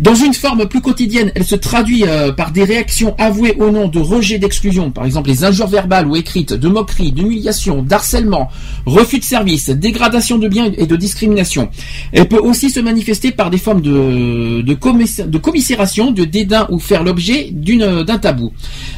Dans 0.00 0.14
une 0.14 0.34
forme 0.34 0.66
plus 0.68 0.80
quotidienne, 0.82 1.32
elle 1.34 1.44
se 1.44 1.54
traduit 1.56 2.04
euh, 2.06 2.30
par 2.32 2.52
des 2.52 2.62
réactions 2.64 3.14
avouées 3.18 3.56
au 3.58 3.70
nom 3.70 3.88
de 3.88 3.98
rejet 3.98 4.38
d'exclusion, 4.38 4.90
par 4.90 5.06
exemple 5.06 5.28
les 5.30 5.44
injures 5.44 5.66
verbales 5.66 6.06
ou 6.06 6.14
écrites, 6.14 6.52
de 6.52 6.68
moquerie, 6.68 7.10
d'humiliation, 7.10 7.82
d'harcèlement, 7.82 8.48
refus 8.86 9.18
de 9.18 9.24
service, 9.24 9.70
dégradation 9.70 10.38
de 10.38 10.46
biens 10.46 10.70
et 10.76 10.86
de 10.86 10.94
discrimination. 10.96 11.70
Elle 12.12 12.28
peut 12.28 12.38
aussi 12.38 12.70
se 12.70 12.80
manifester 12.80 13.30
par 13.32 13.50
des 13.50 13.58
formes 13.58 13.80
de, 13.80 14.60
de, 14.62 15.24
de 15.26 15.38
commisération, 15.38 16.10
de 16.18 16.24
dédain 16.24 16.66
ou 16.70 16.78
faire 16.78 17.02
l'objet 17.04 17.48
d'une 17.52 18.02
d'un 18.04 18.18
tabou. 18.18 18.52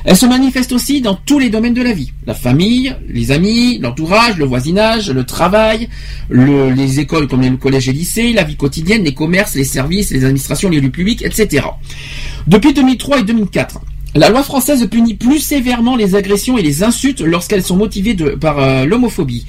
Elle 0.04 0.16
se 0.16 0.26
manifeste 0.26 0.72
aussi 0.72 1.00
dans 1.00 1.14
tous 1.14 1.38
les 1.38 1.50
domaines 1.50 1.74
de 1.74 1.82
la 1.82 1.92
vie. 1.92 2.12
La 2.26 2.34
famille, 2.34 2.94
les 3.08 3.30
amis, 3.32 3.78
l'entourage, 3.78 4.36
le 4.38 4.44
voisinage, 4.44 5.10
le 5.10 5.24
travail, 5.24 5.88
le- 6.28 6.70
les 6.70 7.00
écoles 7.00 7.28
comme 7.28 7.42
les 7.42 7.50
collèges 7.56 7.88
et 7.88 7.92
lycées, 7.92 8.32
la 8.32 8.42
vie 8.44 8.56
quotidienne, 8.56 9.04
les 9.04 9.14
commerces, 9.14 9.54
les 9.54 9.64
services, 9.64 10.10
les 10.10 10.24
administrations, 10.24 10.68
les 10.70 10.80
lieux 10.80 10.90
publics, 10.90 11.22
etc. 11.22 11.66
Depuis 12.46 12.72
2003 12.72 13.18
et 13.20 13.22
2004, 13.24 13.80
la 14.14 14.28
loi 14.28 14.42
française 14.42 14.86
punit 14.88 15.14
plus 15.14 15.38
sévèrement 15.38 15.94
les 15.94 16.16
agressions 16.16 16.58
et 16.58 16.62
les 16.62 16.82
insultes 16.82 17.20
lorsqu'elles 17.20 17.62
sont 17.62 17.76
motivées 17.76 18.16
par 18.40 18.58
euh, 18.58 18.84
l'homophobie. 18.84 19.46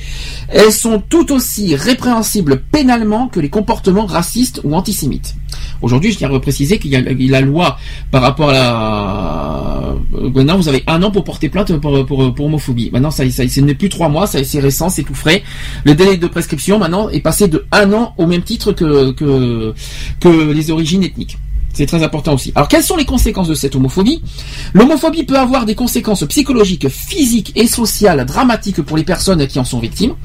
Elles 0.49 0.71
sont 0.71 1.01
tout 1.09 1.31
aussi 1.31 1.75
répréhensibles 1.75 2.61
pénalement 2.71 3.27
que 3.27 3.39
les 3.39 3.49
comportements 3.49 4.05
racistes 4.05 4.61
ou 4.63 4.75
antisémites. 4.75 5.35
Aujourd'hui, 5.81 6.11
je 6.11 6.17
tiens 6.19 6.33
à 6.33 6.39
préciser 6.39 6.77
qu'il 6.77 6.91
y 6.91 6.95
a 6.95 7.01
la 7.01 7.41
loi 7.41 7.77
par 8.11 8.21
rapport 8.21 8.49
à 8.49 8.53
la... 8.53 9.95
euh, 10.13 10.29
Maintenant, 10.29 10.57
vous 10.57 10.69
avez 10.69 10.83
un 10.85 11.01
an 11.01 11.09
pour 11.09 11.23
porter 11.23 11.49
plainte 11.49 11.75
pour, 11.77 12.05
pour, 12.05 12.45
homophobie. 12.45 12.91
Maintenant, 12.93 13.09
ça, 13.11 13.27
ça, 13.31 13.47
ce 13.47 13.59
n'est 13.61 13.73
plus 13.73 13.89
trois 13.89 14.09
mois, 14.09 14.27
c'est 14.27 14.59
récent, 14.59 14.89
c'est 14.89 15.03
tout 15.03 15.15
frais. 15.15 15.41
Le 15.85 15.95
délai 15.95 16.17
de 16.17 16.27
prescription, 16.27 16.77
maintenant, 16.77 17.09
est 17.09 17.19
passé 17.21 17.47
de 17.47 17.65
un 17.71 17.91
an 17.93 18.13
au 18.17 18.27
même 18.27 18.43
titre 18.43 18.73
que 18.73 19.73
les 20.53 20.69
origines 20.71 21.03
ethniques. 21.03 21.37
C'est 21.73 21.85
très 21.85 22.03
important 22.03 22.33
aussi. 22.33 22.51
Alors, 22.55 22.67
quelles 22.67 22.83
sont 22.83 22.97
les 22.97 23.05
conséquences 23.05 23.47
de 23.47 23.53
cette 23.53 23.75
homophobie? 23.75 24.21
L'homophobie 24.73 25.23
peut 25.23 25.37
avoir 25.37 25.65
des 25.65 25.75
conséquences 25.75 26.25
psychologiques, 26.25 26.89
physiques 26.89 27.53
et 27.55 27.67
sociales 27.67 28.25
dramatiques 28.25 28.81
pour 28.81 28.97
les 28.97 29.03
personnes 29.03 29.47
qui 29.47 29.59
en 29.59 29.63
sont 29.63 29.79
victimes. 29.79 30.15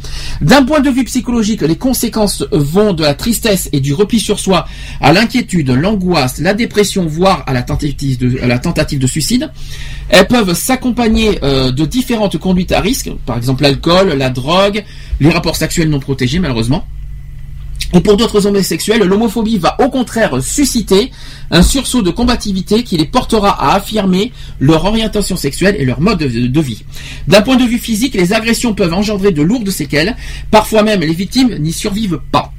D'un 0.40 0.64
point 0.64 0.80
de 0.80 0.90
vue 0.90 1.04
psychologique, 1.04 1.62
les 1.62 1.76
conséquences 1.76 2.44
vont 2.50 2.92
de 2.92 3.02
la 3.02 3.14
tristesse 3.14 3.68
et 3.72 3.80
du 3.80 3.94
repli 3.94 4.18
sur 4.18 4.40
soi 4.40 4.66
à 5.00 5.12
l'inquiétude, 5.12 5.70
l'angoisse, 5.70 6.38
la 6.38 6.54
dépression, 6.54 7.06
voire 7.06 7.44
à 7.46 7.52
la 7.52 7.62
tentative 7.62 8.18
de, 8.98 9.06
suicide. 9.06 9.50
Elles 10.08 10.26
peuvent 10.26 10.54
s'accompagner 10.54 11.38
euh, 11.42 11.70
de 11.70 11.84
différentes 11.84 12.38
conduites 12.38 12.72
à 12.72 12.80
risque, 12.80 13.10
par 13.24 13.36
exemple 13.36 13.62
l'alcool, 13.62 14.14
la 14.16 14.30
drogue, 14.30 14.84
les 15.20 15.30
rapports 15.30 15.56
sexuels 15.56 15.88
non 15.88 16.00
protégés 16.00 16.38
malheureusement. 16.38 16.84
Et 17.92 18.00
pour 18.00 18.16
d'autres 18.16 18.46
homosexuels, 18.46 19.02
l'homophobie 19.02 19.58
va 19.58 19.76
au 19.80 19.88
contraire 19.88 20.42
susciter 20.42 21.12
un 21.50 21.62
sursaut 21.62 22.02
de 22.02 22.10
combativité 22.10 22.82
qui 22.82 22.96
les 22.96 23.06
portera 23.06 23.50
à 23.50 23.76
affirmer 23.76 24.32
leur 24.60 24.84
orientation 24.84 25.36
sexuelle 25.36 25.76
et 25.78 25.84
leur 25.84 26.00
mode 26.00 26.18
de, 26.18 26.60
vie. 26.60 26.84
D'un 27.28 27.42
point 27.42 27.56
de 27.56 27.64
vue 27.64 27.78
physique, 27.78 28.14
les 28.14 28.32
agressions 28.32 28.74
peuvent 28.74 28.94
engendrer 28.94 29.32
de 29.32 29.42
lourdes 29.42 29.70
séquelles, 29.70 30.16
parfois 30.50 30.82
même 30.82 31.00
les 31.00 31.14
victimes 31.14 31.56
n'y 31.58 31.72
survivent 31.72 32.20
pas. 32.32 32.52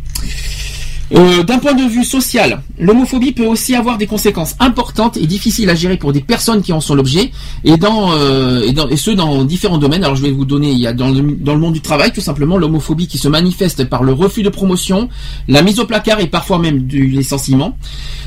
Euh, 1.15 1.43
D'un 1.43 1.59
point 1.59 1.73
de 1.73 1.83
vue 1.83 2.03
social, 2.03 2.61
l'homophobie 2.79 3.31
peut 3.31 3.45
aussi 3.45 3.75
avoir 3.75 3.97
des 3.97 4.07
conséquences 4.07 4.55
importantes 4.59 5.15
et 5.15 5.25
difficiles 5.25 5.69
à 5.69 5.75
gérer 5.75 5.97
pour 5.97 6.11
des 6.11 6.19
personnes 6.19 6.61
qui 6.61 6.73
en 6.73 6.81
sont 6.81 6.95
l'objet, 6.95 7.31
et 7.63 7.71
euh, 7.71 8.95
ce 8.95 9.11
dans 9.11 9.45
différents 9.45 9.77
domaines. 9.77 10.03
Alors 10.03 10.15
je 10.15 10.21
vais 10.21 10.31
vous 10.31 10.45
donner, 10.45 10.71
il 10.71 10.79
y 10.79 10.87
a 10.87 10.93
dans 10.93 11.09
le 11.09 11.57
monde 11.57 11.73
du 11.73 11.81
travail 11.81 12.11
tout 12.11 12.21
simplement 12.21 12.57
l'homophobie 12.57 13.07
qui 13.07 13.17
se 13.17 13.27
manifeste 13.29 13.85
par 13.85 14.03
le 14.03 14.11
refus 14.11 14.43
de 14.43 14.49
promotion, 14.49 15.07
la 15.47 15.61
mise 15.61 15.79
au 15.79 15.85
placard 15.85 16.19
et 16.19 16.27
parfois 16.27 16.59
même 16.59 16.83
du 16.83 17.07
licenciement. 17.07 17.77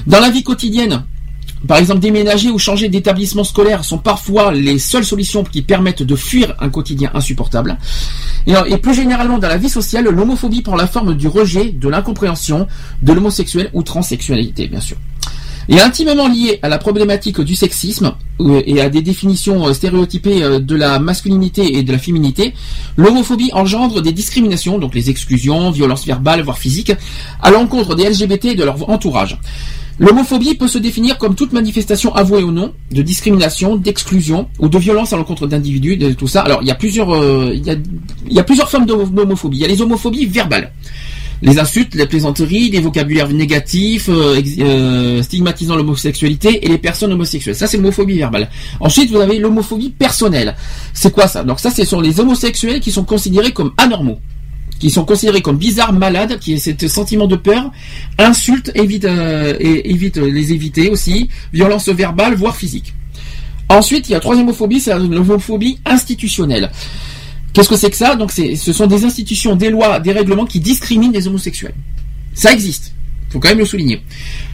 Dans 0.06 0.20
la 0.20 0.30
vie 0.30 0.42
quotidienne, 0.42 1.02
par 1.66 1.78
exemple, 1.78 2.00
déménager 2.00 2.50
ou 2.50 2.58
changer 2.58 2.88
d'établissement 2.88 3.44
scolaire 3.44 3.84
sont 3.84 3.98
parfois 3.98 4.52
les 4.52 4.78
seules 4.78 5.04
solutions 5.04 5.44
qui 5.44 5.62
permettent 5.62 6.02
de 6.02 6.16
fuir 6.16 6.54
un 6.60 6.70
quotidien 6.70 7.10
insupportable. 7.14 7.78
Et, 8.46 8.54
et 8.66 8.78
plus 8.78 8.94
généralement, 8.94 9.38
dans 9.38 9.48
la 9.48 9.58
vie 9.58 9.68
sociale, 9.68 10.04
l'homophobie 10.08 10.62
prend 10.62 10.76
la 10.76 10.86
forme 10.86 11.14
du 11.14 11.28
rejet, 11.28 11.70
de 11.70 11.88
l'incompréhension, 11.88 12.66
de 13.02 13.12
l'homosexuel 13.12 13.70
ou 13.74 13.82
transsexualité, 13.82 14.68
bien 14.68 14.80
sûr. 14.80 14.96
Et 15.68 15.78
intimement 15.80 16.26
lié 16.26 16.58
à 16.62 16.68
la 16.68 16.78
problématique 16.78 17.40
du 17.40 17.54
sexisme 17.54 18.14
euh, 18.40 18.60
et 18.66 18.80
à 18.80 18.88
des 18.88 19.02
définitions 19.02 19.68
euh, 19.68 19.72
stéréotypées 19.72 20.42
euh, 20.42 20.58
de 20.58 20.74
la 20.74 20.98
masculinité 20.98 21.76
et 21.76 21.84
de 21.84 21.92
la 21.92 21.98
féminité, 21.98 22.54
l'homophobie 22.96 23.50
engendre 23.52 24.02
des 24.02 24.10
discriminations, 24.10 24.78
donc 24.78 24.96
les 24.96 25.10
exclusions, 25.10 25.70
violences 25.70 26.04
verbales, 26.06 26.42
voire 26.42 26.58
physiques, 26.58 26.92
à 27.40 27.52
l'encontre 27.52 27.94
des 27.94 28.08
LGBT 28.08 28.46
et 28.46 28.54
de 28.56 28.64
leur 28.64 28.90
entourage. 28.90 29.38
L'homophobie 30.00 30.54
peut 30.54 30.66
se 30.66 30.78
définir 30.78 31.18
comme 31.18 31.34
toute 31.34 31.52
manifestation 31.52 32.14
avouée 32.14 32.42
ou 32.42 32.50
non 32.50 32.72
de 32.90 33.02
discrimination, 33.02 33.76
d'exclusion 33.76 34.48
ou 34.58 34.70
de 34.70 34.78
violence 34.78 35.12
à 35.12 35.18
l'encontre 35.18 35.46
d'individus, 35.46 35.98
de 35.98 36.14
tout 36.14 36.26
ça. 36.26 36.40
Alors 36.40 36.62
il 36.62 36.68
y 36.68 36.70
a 36.70 36.74
plusieurs, 36.74 37.14
euh, 37.14 37.52
il, 37.54 37.66
y 37.66 37.70
a, 37.70 37.74
il 38.26 38.32
y 38.32 38.40
a 38.40 38.44
formes 38.66 38.86
d'homophobie. 38.86 39.58
Il 39.58 39.60
y 39.60 39.64
a 39.66 39.68
les 39.68 39.82
homophobies 39.82 40.24
verbales, 40.24 40.72
les 41.42 41.58
insultes, 41.58 41.94
les 41.94 42.06
plaisanteries, 42.06 42.70
les 42.70 42.80
vocabulaires 42.80 43.28
négatifs, 43.28 44.08
euh, 44.08 44.40
euh, 44.60 45.22
stigmatisant 45.22 45.76
l'homosexualité 45.76 46.64
et 46.64 46.68
les 46.68 46.78
personnes 46.78 47.12
homosexuelles. 47.12 47.54
Ça 47.54 47.66
c'est 47.66 47.76
l'homophobie 47.76 48.16
verbale. 48.16 48.48
Ensuite 48.80 49.10
vous 49.10 49.20
avez 49.20 49.38
l'homophobie 49.38 49.90
personnelle. 49.90 50.56
C'est 50.94 51.12
quoi 51.12 51.28
ça? 51.28 51.44
Donc 51.44 51.60
ça 51.60 51.70
ce 51.70 51.84
sont 51.84 52.00
les 52.00 52.20
homosexuels 52.20 52.80
qui 52.80 52.90
sont 52.90 53.04
considérés 53.04 53.52
comme 53.52 53.72
anormaux 53.76 54.18
qui 54.80 54.90
sont 54.90 55.04
considérés 55.04 55.42
comme 55.42 55.58
bizarres, 55.58 55.92
malades, 55.92 56.38
qui 56.40 56.54
est 56.54 56.80
ce 56.80 56.88
sentiment 56.88 57.26
de 57.26 57.36
peur, 57.36 57.70
insultes, 58.18 58.72
évite, 58.74 59.04
euh, 59.04 59.54
et 59.60 59.90
évite 59.90 60.16
euh, 60.16 60.28
les 60.28 60.52
éviter 60.52 60.88
aussi, 60.88 61.28
violence 61.52 61.88
verbale, 61.90 62.34
voire 62.34 62.56
physique. 62.56 62.94
Ensuite, 63.68 64.08
il 64.08 64.12
y 64.12 64.14
a 64.14 64.16
la 64.16 64.20
troisième 64.20 64.48
homophobie, 64.48 64.80
c'est 64.80 64.98
l'homophobie 64.98 65.78
institutionnelle. 65.84 66.72
Qu'est-ce 67.52 67.68
que 67.68 67.76
c'est 67.76 67.90
que 67.90 67.96
ça? 67.96 68.16
Donc, 68.16 68.32
ce 68.32 68.72
sont 68.72 68.86
des 68.86 69.04
institutions, 69.04 69.54
des 69.54 69.70
lois, 69.70 70.00
des 70.00 70.12
règlements 70.12 70.46
qui 70.46 70.60
discriminent 70.60 71.12
les 71.12 71.28
homosexuels. 71.28 71.74
Ça 72.34 72.52
existe. 72.52 72.92
Faut 73.28 73.38
quand 73.38 73.50
même 73.50 73.58
le 73.58 73.64
souligner. 73.64 74.02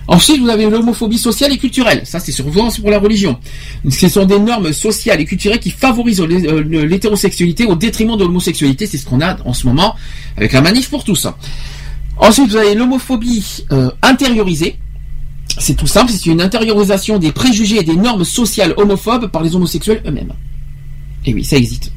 Ensuite, 0.09 0.41
vous 0.41 0.49
avez 0.49 0.70
l'homophobie 0.70 1.18
sociale 1.18 1.52
et 1.52 1.59
culturelle. 1.59 2.02
Ça, 2.05 2.20
c'est 2.20 2.33
souvent 2.33 2.70
pour 2.70 2.91
la 2.91 2.99
religion. 2.99 3.39
Ce 3.91 4.09
sont 4.09 4.25
des 4.25 4.39
normes 4.39 4.73
sociales 4.73 5.20
et 5.20 5.25
culturelles 5.25 5.59
qui 5.59 5.70
favorisent 5.70 6.20
euh, 6.20 6.62
l'hétérosexualité 6.85 7.67
au 7.67 7.75
détriment 7.75 8.17
de 8.17 8.25
l'homosexualité. 8.25 8.86
C'est 8.86 8.99
ce 8.99 9.07
qu'on 9.07 9.20
a 9.20 9.36
en 9.44 9.52
ce 9.52 9.67
moment 9.67 9.97
avec 10.36 10.52
la 10.52 10.60
manif 10.60 10.91
pour 10.91 11.02
tous. 11.02 11.26
Ensuite, 12.18 12.49
vous 12.49 12.57
avez 12.57 12.75
l'homophobie 12.75 13.65
euh, 13.73 13.91
intériorisée. 14.02 14.78
C'est 15.59 15.75
tout 15.75 15.86
simple, 15.86 16.12
c'est 16.12 16.26
une 16.26 16.41
intériorisation 16.41 17.18
des 17.18 17.33
préjugés 17.33 17.78
et 17.81 17.85
des 17.85 17.97
normes 17.97 18.25
sociales 18.25 18.75
homophobes 18.76 19.28
par 19.28 19.43
les 19.43 19.57
homosexuels 19.57 20.02
eux-mêmes. 20.07 20.33
Et 21.25 21.35
oui, 21.35 21.44
ça 21.44 21.57
existe. 21.57 21.91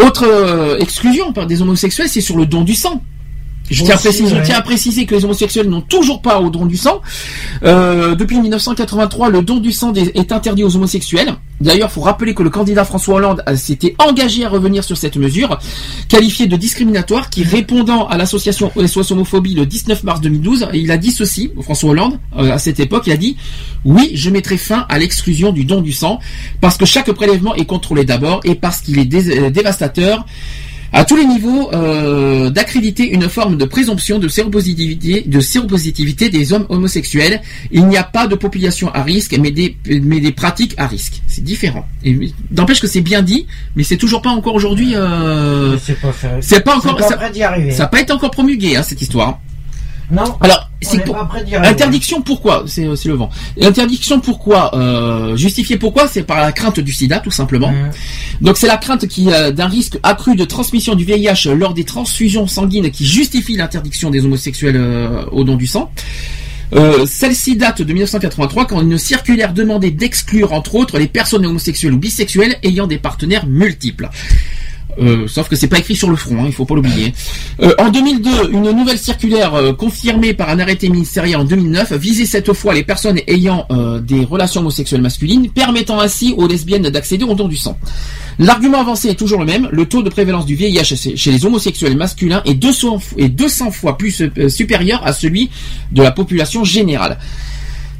Autre 0.00 0.24
euh, 0.24 0.78
exclusion 0.78 1.32
par 1.32 1.46
des 1.46 1.62
homosexuels, 1.62 2.08
c'est 2.08 2.20
sur 2.20 2.36
le 2.36 2.46
don 2.46 2.62
du 2.64 2.74
sang. 2.74 3.02
Je 3.70 3.84
tiens, 3.84 3.94
à 3.94 3.96
Aussi, 3.96 4.08
préciser, 4.08 4.28
je 4.28 4.34
ouais. 4.36 4.42
tiens 4.44 4.56
à 4.56 4.62
préciser 4.62 5.06
que 5.06 5.14
les 5.14 5.24
homosexuels 5.24 5.68
n'ont 5.68 5.80
toujours 5.80 6.22
pas 6.22 6.40
au 6.40 6.50
don 6.50 6.66
du 6.66 6.76
sang. 6.76 7.00
Euh, 7.64 8.14
depuis 8.14 8.38
1983, 8.40 9.30
le 9.30 9.42
don 9.42 9.56
du 9.56 9.72
sang 9.72 9.92
est 9.94 10.32
interdit 10.32 10.64
aux 10.64 10.76
homosexuels. 10.76 11.34
D'ailleurs, 11.60 11.90
faut 11.90 12.02
rappeler 12.02 12.34
que 12.34 12.42
le 12.42 12.50
candidat 12.50 12.84
François 12.84 13.16
Hollande 13.16 13.42
euh, 13.48 13.56
s'était 13.56 13.96
engagé 13.98 14.44
à 14.44 14.48
revenir 14.50 14.84
sur 14.84 14.96
cette 14.96 15.16
mesure, 15.16 15.58
qualifiée 16.08 16.46
de 16.46 16.56
discriminatoire, 16.56 17.30
qui 17.30 17.42
répondant 17.44 18.06
à 18.06 18.16
l'association 18.18 18.70
SOS 18.76 19.10
Homophobie 19.12 19.54
le 19.54 19.64
19 19.64 20.04
mars 20.04 20.20
2012, 20.20 20.68
il 20.74 20.90
a 20.90 20.98
dit 20.98 21.10
ceci, 21.10 21.50
François 21.62 21.90
Hollande, 21.90 22.18
euh, 22.38 22.52
à 22.52 22.58
cette 22.58 22.78
époque, 22.78 23.04
il 23.06 23.12
a 23.12 23.16
dit 23.16 23.36
oui, 23.84 24.10
je 24.14 24.30
mettrai 24.30 24.58
fin 24.58 24.84
à 24.88 24.98
l'exclusion 24.98 25.50
du 25.52 25.64
don 25.64 25.80
du 25.80 25.92
sang, 25.92 26.20
parce 26.60 26.76
que 26.76 26.84
chaque 26.84 27.10
prélèvement 27.12 27.54
est 27.54 27.64
contrôlé 27.64 28.04
d'abord 28.04 28.40
et 28.44 28.54
parce 28.54 28.80
qu'il 28.80 28.98
est 28.98 29.14
euh, 29.14 29.50
dévastateur 29.50 30.26
à 30.92 31.04
tous 31.04 31.16
les 31.16 31.24
niveaux 31.24 31.70
euh, 31.72 32.50
d'accréditer 32.50 33.08
une 33.10 33.28
forme 33.28 33.56
de 33.56 33.64
présomption 33.64 34.18
de 34.18 34.28
séropositivité, 34.28 35.22
de 35.26 35.40
séropositivité 35.40 36.28
des 36.28 36.52
hommes 36.52 36.66
homosexuels. 36.68 37.40
Il 37.70 37.86
n'y 37.86 37.96
a 37.96 38.04
pas 38.04 38.26
de 38.26 38.34
population 38.34 38.90
à 38.94 39.02
risque, 39.02 39.36
mais 39.38 39.50
des, 39.50 39.76
mais 39.86 40.20
des 40.20 40.32
pratiques 40.32 40.74
à 40.76 40.86
risque. 40.86 41.22
C'est 41.26 41.44
différent. 41.44 41.86
Et 42.04 42.16
N'empêche 42.50 42.80
que 42.80 42.86
c'est 42.86 43.00
bien 43.00 43.22
dit, 43.22 43.46
mais 43.74 43.82
c'est 43.82 43.96
toujours 43.96 44.22
pas 44.22 44.30
encore 44.30 44.54
aujourd'hui. 44.54 44.94
Euh, 44.94 45.76
C'est 45.78 46.00
pas 46.00 46.12
fait. 46.12 46.38
c'est 46.40 46.60
pas 46.60 46.76
encore. 46.76 46.96
pas. 46.96 47.08
Ça 47.08 47.16
n'a 47.16 47.86
pas 47.86 48.00
été 48.00 48.12
encore 48.12 48.30
promulgué 48.30 48.76
hein, 48.76 48.82
cette 48.82 49.02
histoire. 49.02 49.40
Non. 50.10 50.36
Alors, 50.40 50.70
c'est 50.82 51.00
pour-. 51.04 51.16
Interdiction 51.64 52.22
pourquoi 52.22 52.64
C'est 52.66 52.84
le 52.84 53.14
vent. 53.14 53.30
Interdiction 53.60 54.20
pourquoi 54.20 54.74
euh, 54.74 55.36
Justifié 55.36 55.76
pourquoi 55.76 56.06
C'est 56.06 56.22
par 56.22 56.40
la 56.40 56.52
crainte 56.52 56.80
du 56.80 56.92
sida 56.92 57.18
tout 57.18 57.30
simplement. 57.30 57.72
Donc 58.40 58.56
c'est 58.56 58.66
la 58.66 58.76
crainte 58.76 59.06
qui 59.06 59.32
euh, 59.32 59.50
d'un 59.50 59.66
risque 59.66 59.98
accru 60.02 60.36
de 60.36 60.44
transmission 60.44 60.94
du 60.94 61.04
VIH 61.04 61.48
lors 61.54 61.74
des 61.74 61.84
transfusions 61.84 62.46
sanguines 62.46 62.90
qui 62.90 63.06
justifie 63.06 63.56
l'interdiction 63.56 64.10
des 64.10 64.24
homosexuels 64.24 64.76
euh, 64.76 65.24
au 65.32 65.44
don 65.44 65.56
du 65.56 65.66
sang. 65.66 65.90
Euh, 66.74 67.06
Celle-ci 67.06 67.56
date 67.56 67.82
de 67.82 67.92
1983 67.92 68.66
quand 68.66 68.80
une 68.80 68.98
circulaire 68.98 69.52
demandait 69.52 69.92
d'exclure 69.92 70.52
entre 70.52 70.74
autres 70.74 70.98
les 70.98 71.06
personnes 71.06 71.46
homosexuelles 71.46 71.92
ou 71.94 71.98
bisexuelles 71.98 72.56
ayant 72.62 72.86
des 72.86 72.98
partenaires 72.98 73.46
multiples. 73.46 74.10
Euh, 75.00 75.26
sauf 75.28 75.48
que 75.48 75.56
c'est 75.56 75.66
pas 75.68 75.78
écrit 75.78 75.94
sur 75.96 76.08
le 76.08 76.16
front, 76.16 76.38
hein, 76.42 76.46
il 76.46 76.52
faut 76.52 76.64
pas 76.64 76.74
l'oublier. 76.74 77.12
Euh, 77.62 77.74
en 77.78 77.90
2002, 77.90 78.50
une 78.52 78.70
nouvelle 78.70 78.98
circulaire 78.98 79.54
euh, 79.54 79.72
confirmée 79.72 80.32
par 80.32 80.48
un 80.48 80.58
arrêté 80.58 80.88
ministériel 80.88 81.36
en 81.36 81.44
2009 81.44 81.92
visait 81.94 82.24
cette 82.24 82.52
fois 82.54 82.72
les 82.74 82.82
personnes 82.82 83.18
ayant 83.26 83.66
euh, 83.70 84.00
des 84.00 84.24
relations 84.24 84.60
homosexuelles 84.62 85.02
masculines, 85.02 85.50
permettant 85.50 86.00
ainsi 86.00 86.34
aux 86.36 86.46
lesbiennes 86.48 86.88
d'accéder 86.88 87.24
au 87.24 87.34
don 87.34 87.48
du 87.48 87.56
sang. 87.56 87.78
L'argument 88.38 88.80
avancé 88.80 89.08
est 89.08 89.14
toujours 89.14 89.38
le 89.40 89.46
même, 89.46 89.68
le 89.72 89.86
taux 89.86 90.02
de 90.02 90.08
prévalence 90.10 90.46
du 90.46 90.54
VIH 90.56 90.94
chez 91.16 91.30
les 91.30 91.44
homosexuels 91.46 91.96
masculins 91.96 92.42
est 92.44 92.54
200, 92.54 92.98
f- 92.98 93.02
est 93.18 93.28
200 93.28 93.70
fois 93.70 93.96
plus 93.98 94.22
euh, 94.22 94.48
supérieur 94.48 95.06
à 95.06 95.12
celui 95.12 95.50
de 95.92 96.02
la 96.02 96.10
population 96.10 96.64
générale. 96.64 97.18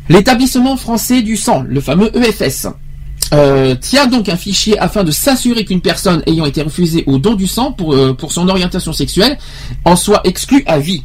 L'établissement 0.08 0.76
français 0.76 1.23
du 1.23 1.36
sang, 1.36 1.65
le 1.68 1.81
fameux 1.81 2.10
EFS, 2.16 2.68
euh, 3.32 3.74
tient 3.74 4.06
donc 4.06 4.28
un 4.28 4.36
fichier 4.36 4.78
afin 4.78 5.05
de 5.05 5.10
s'assurer 5.10 5.64
qu'une 5.64 5.80
personne 5.80 6.22
ayant 6.26 6.44
été 6.44 6.62
refusée 6.62 7.05
au 7.06 7.18
don 7.18 7.34
du 7.34 7.46
sang 7.46 7.72
pour, 7.72 7.94
euh, 7.94 8.14
pour 8.14 8.32
son 8.32 8.48
orientation 8.48 8.92
sexuelle 8.92 9.38
en 9.84 9.96
soit 9.96 10.20
exclue 10.24 10.62
à 10.66 10.78
vie. 10.78 11.05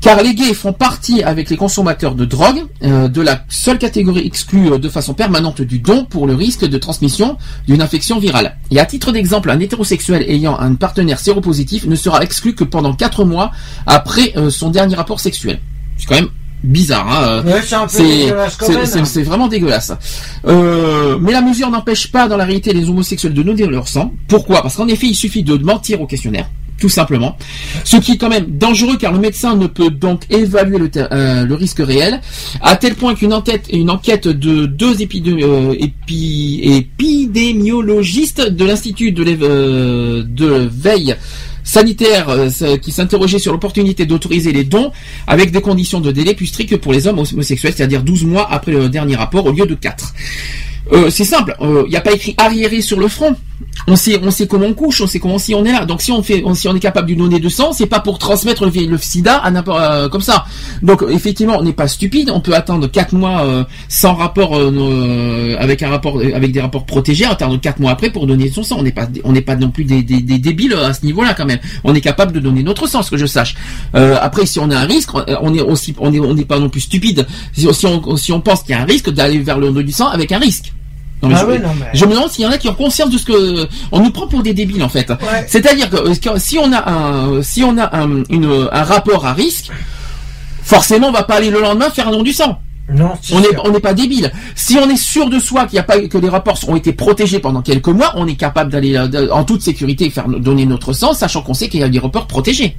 Car 0.00 0.20
les 0.22 0.34
gays 0.34 0.54
font 0.54 0.72
partie 0.72 1.22
avec 1.22 1.48
les 1.48 1.56
consommateurs 1.56 2.14
de 2.14 2.24
drogue 2.24 2.64
euh, 2.82 3.06
de 3.06 3.20
la 3.20 3.44
seule 3.48 3.78
catégorie 3.78 4.26
exclue 4.26 4.78
de 4.78 4.88
façon 4.88 5.14
permanente 5.14 5.60
du 5.60 5.78
don 5.78 6.04
pour 6.04 6.26
le 6.26 6.34
risque 6.34 6.64
de 6.64 6.78
transmission 6.78 7.36
d'une 7.68 7.82
infection 7.82 8.18
virale. 8.18 8.56
Et 8.70 8.80
à 8.80 8.86
titre 8.86 9.12
d'exemple, 9.12 9.50
un 9.50 9.60
hétérosexuel 9.60 10.24
ayant 10.28 10.58
un 10.58 10.74
partenaire 10.74 11.20
séropositif 11.20 11.86
ne 11.86 11.94
sera 11.94 12.22
exclu 12.22 12.54
que 12.54 12.64
pendant 12.64 12.94
4 12.94 13.24
mois 13.24 13.52
après 13.86 14.34
son 14.50 14.70
dernier 14.70 14.96
rapport 14.96 15.20
sexuel. 15.20 15.60
C'est 15.98 16.06
quand 16.06 16.16
même 16.16 16.30
bizarre. 16.64 17.08
Hein 17.10 17.42
Ouais, 17.44 17.60
c'est 17.64 17.74
un 17.74 17.82
peu 17.82 17.88
c'est- 17.88 18.02
dégueulasse 18.04 18.56
quand 18.56 18.66
c'est- 18.66 18.74
même. 18.74 18.86
c'est- 18.86 19.04
c'est 19.04 19.22
vraiment 19.22 19.48
dégueulasse. 19.48 19.92
Euh, 20.46 21.18
mais 21.20 21.32
la 21.32 21.42
mesure 21.42 21.70
n'empêche 21.70 22.10
pas 22.10 22.28
dans 22.28 22.36
la 22.36 22.44
réalité 22.44 22.72
les 22.72 22.88
homosexuels 22.88 23.34
de 23.34 23.42
donner 23.42 23.66
leur 23.66 23.88
sang. 23.88 24.12
Pourquoi? 24.28 24.62
Parce 24.62 24.76
qu'en 24.76 24.88
effet, 24.88 25.06
il 25.08 25.14
suffit 25.14 25.42
de 25.42 25.56
mentir 25.56 26.00
au 26.00 26.06
questionnaire. 26.06 26.48
Tout 26.80 26.88
simplement. 26.88 27.36
Ce 27.84 27.96
qui 27.98 28.12
est 28.12 28.16
quand 28.16 28.28
même 28.30 28.46
dangereux 28.58 28.96
car 28.96 29.12
le 29.12 29.20
médecin 29.20 29.54
ne 29.54 29.68
peut 29.68 29.90
donc 29.90 30.22
évaluer 30.30 30.78
le, 30.78 30.90
euh, 30.96 31.44
le 31.44 31.54
risque 31.54 31.78
réel, 31.78 32.20
à 32.60 32.74
tel 32.74 32.96
point 32.96 33.14
qu'une 33.14 33.32
enquête, 33.32 33.66
une 33.72 33.88
enquête 33.88 34.26
de 34.26 34.66
deux 34.66 35.00
épidé- 35.00 35.44
euh, 35.44 35.74
épi- 35.78 36.60
épidémiologistes 36.64 38.50
de 38.50 38.64
l'Institut 38.64 39.12
de 39.12 40.68
veille 40.72 41.14
sanitaire 41.64 42.28
euh, 42.28 42.76
qui 42.76 42.92
s'interrogeait 42.92 43.38
sur 43.38 43.52
l'opportunité 43.52 44.06
d'autoriser 44.06 44.52
les 44.52 44.64
dons 44.64 44.92
avec 45.26 45.52
des 45.52 45.60
conditions 45.60 46.00
de 46.00 46.10
délai 46.10 46.34
plus 46.34 46.46
strictes 46.46 46.76
pour 46.76 46.92
les 46.92 47.06
hommes 47.06 47.18
homosexuels, 47.18 47.72
c'est-à-dire 47.76 48.02
12 48.02 48.24
mois 48.24 48.50
après 48.50 48.72
le 48.72 48.88
dernier 48.88 49.16
rapport 49.16 49.46
au 49.46 49.52
lieu 49.52 49.66
de 49.66 49.74
4. 49.74 50.14
Euh, 50.90 51.10
c'est 51.10 51.24
simple, 51.24 51.54
il 51.60 51.90
n'y 51.90 51.96
a 51.96 52.00
pas 52.00 52.12
écrit 52.12 52.34
arriéré 52.38 52.80
sur 52.80 52.98
le 52.98 53.08
front, 53.08 53.36
on 53.86 53.96
sait, 53.96 54.20
on 54.22 54.30
sait 54.30 54.46
comment 54.46 54.66
on 54.66 54.74
couche, 54.74 55.00
on 55.00 55.06
sait 55.06 55.18
comment 55.18 55.38
si 55.38 55.54
on 55.54 55.64
est 55.64 55.72
là. 55.72 55.84
Donc 55.84 56.02
si 56.02 56.12
on 56.12 56.22
fait, 56.22 56.42
si 56.54 56.68
on 56.68 56.74
est 56.74 56.80
capable 56.80 57.10
de 57.10 57.14
donner 57.14 57.40
de 57.40 57.48
sang, 57.48 57.72
c'est 57.72 57.86
pas 57.86 58.00
pour 58.00 58.18
transmettre 58.18 58.64
le, 58.64 58.86
le 58.86 58.98
sida 58.98 59.36
à 59.36 59.50
euh, 59.50 60.08
comme 60.08 60.20
ça. 60.20 60.44
Donc 60.82 61.04
effectivement, 61.08 61.56
on 61.58 61.62
n'est 61.62 61.72
pas 61.72 61.88
stupide. 61.88 62.30
On 62.30 62.40
peut 62.40 62.54
attendre 62.54 62.86
quatre 62.88 63.12
mois 63.12 63.44
euh, 63.44 63.64
sans 63.88 64.14
rapport, 64.14 64.56
euh, 64.56 64.72
euh, 64.72 65.56
avec 65.58 65.82
un 65.82 65.90
rapport, 65.90 66.20
avec 66.20 66.52
des 66.52 66.60
rapports 66.60 66.86
protégés, 66.86 67.24
attendre 67.24 67.60
quatre 67.60 67.80
mois 67.80 67.92
après 67.92 68.10
pour 68.10 68.26
donner 68.26 68.50
son 68.50 68.62
sang. 68.62 68.76
On 68.78 68.82
n'est 68.82 68.92
pas, 68.92 69.08
on 69.24 69.32
n'est 69.32 69.40
pas 69.40 69.56
non 69.56 69.70
plus 69.70 69.84
des, 69.84 70.02
débiles 70.02 70.74
à 70.74 70.92
ce 70.92 71.04
niveau-là 71.04 71.34
quand 71.34 71.46
même. 71.46 71.60
On 71.84 71.94
est 71.94 72.00
capable 72.00 72.32
de 72.32 72.40
donner 72.40 72.62
notre 72.62 72.86
sang, 72.86 73.02
ce 73.02 73.10
que 73.10 73.16
je 73.16 73.26
sache. 73.26 73.54
Euh, 73.94 74.16
après, 74.20 74.46
si 74.46 74.58
on 74.58 74.70
a 74.70 74.76
un 74.76 74.86
risque, 74.86 75.10
euh, 75.14 75.36
on 75.40 75.54
est 75.54 75.60
aussi, 75.60 75.94
on 75.98 76.12
est, 76.12 76.20
on 76.20 76.34
n'est 76.34 76.44
pas 76.44 76.58
non 76.58 76.68
plus 76.68 76.80
stupide. 76.80 77.26
Si, 77.52 77.66
si 77.72 77.86
on, 77.86 78.16
si 78.16 78.32
on 78.32 78.40
pense 78.40 78.62
qu'il 78.62 78.74
y 78.74 78.78
a 78.78 78.82
un 78.82 78.86
risque 78.86 79.10
d'aller 79.10 79.38
vers 79.38 79.58
le 79.58 79.70
don 79.70 79.80
du 79.80 79.92
sang 79.92 80.08
avec 80.08 80.30
un 80.32 80.38
risque. 80.38 80.71
Non, 81.22 81.28
mais 81.28 81.34
Ah 81.36 81.40
je, 81.42 81.46
ouais, 81.46 81.58
non, 81.58 81.68
mais- 81.78 81.86
je 81.94 82.04
me 82.04 82.10
demande 82.14 82.30
s'il 82.30 82.44
y 82.44 82.46
en 82.46 82.50
a 82.50 82.58
qui 82.58 82.68
ont 82.68 82.74
conscience 82.74 83.10
de 83.10 83.16
ce 83.18 83.24
que 83.26 83.68
on 83.92 84.00
nous 84.00 84.10
prend 84.10 84.26
pour 84.26 84.42
des 84.42 84.54
débiles 84.54 84.82
en 84.82 84.88
fait. 84.88 85.12
C'est-à-dire 85.46 85.88
que 85.88 85.96
euh, 85.96 86.38
si 86.38 86.58
on 86.58 86.72
a 86.72 86.90
un 86.90 87.42
si 87.42 87.62
on 87.62 87.78
a 87.78 87.96
un, 87.96 88.24
une, 88.28 88.68
un 88.72 88.82
rapport 88.82 89.24
à 89.26 89.32
risque, 89.32 89.70
forcément 90.62 91.08
on 91.08 91.12
va 91.12 91.22
pas 91.22 91.34
aller 91.36 91.50
le 91.50 91.60
lendemain 91.60 91.90
faire 91.90 92.08
un 92.08 92.12
don 92.12 92.22
du 92.22 92.32
sang. 92.32 92.58
Non, 92.92 93.12
on 93.32 93.40
n'est 93.40 93.56
on 93.64 93.70
n'est 93.70 93.80
pas 93.80 93.94
débile. 93.94 94.32
Si 94.56 94.76
on 94.76 94.90
est 94.90 94.96
sûr 94.96 95.30
de 95.30 95.38
soi 95.38 95.66
qu'il 95.66 95.76
y 95.76 95.78
a 95.78 95.84
pas 95.84 96.00
que 96.00 96.18
les 96.18 96.28
rapports 96.28 96.58
ont 96.68 96.74
été 96.76 96.92
protégés 96.92 97.38
pendant 97.38 97.62
quelques 97.62 97.86
mois, 97.88 98.12
on 98.16 98.26
est 98.26 98.34
capable 98.34 98.70
d'aller 98.72 98.96
euh, 98.96 99.30
en 99.32 99.44
toute 99.44 99.62
sécurité 99.62 100.10
faire 100.10 100.28
donner 100.28 100.66
notre 100.66 100.92
sang, 100.92 101.14
sachant 101.14 101.42
qu'on 101.42 101.54
sait 101.54 101.68
qu'il 101.68 101.80
y 101.80 101.84
a 101.84 101.88
des 101.88 102.00
rapports 102.00 102.26
protégés. 102.26 102.76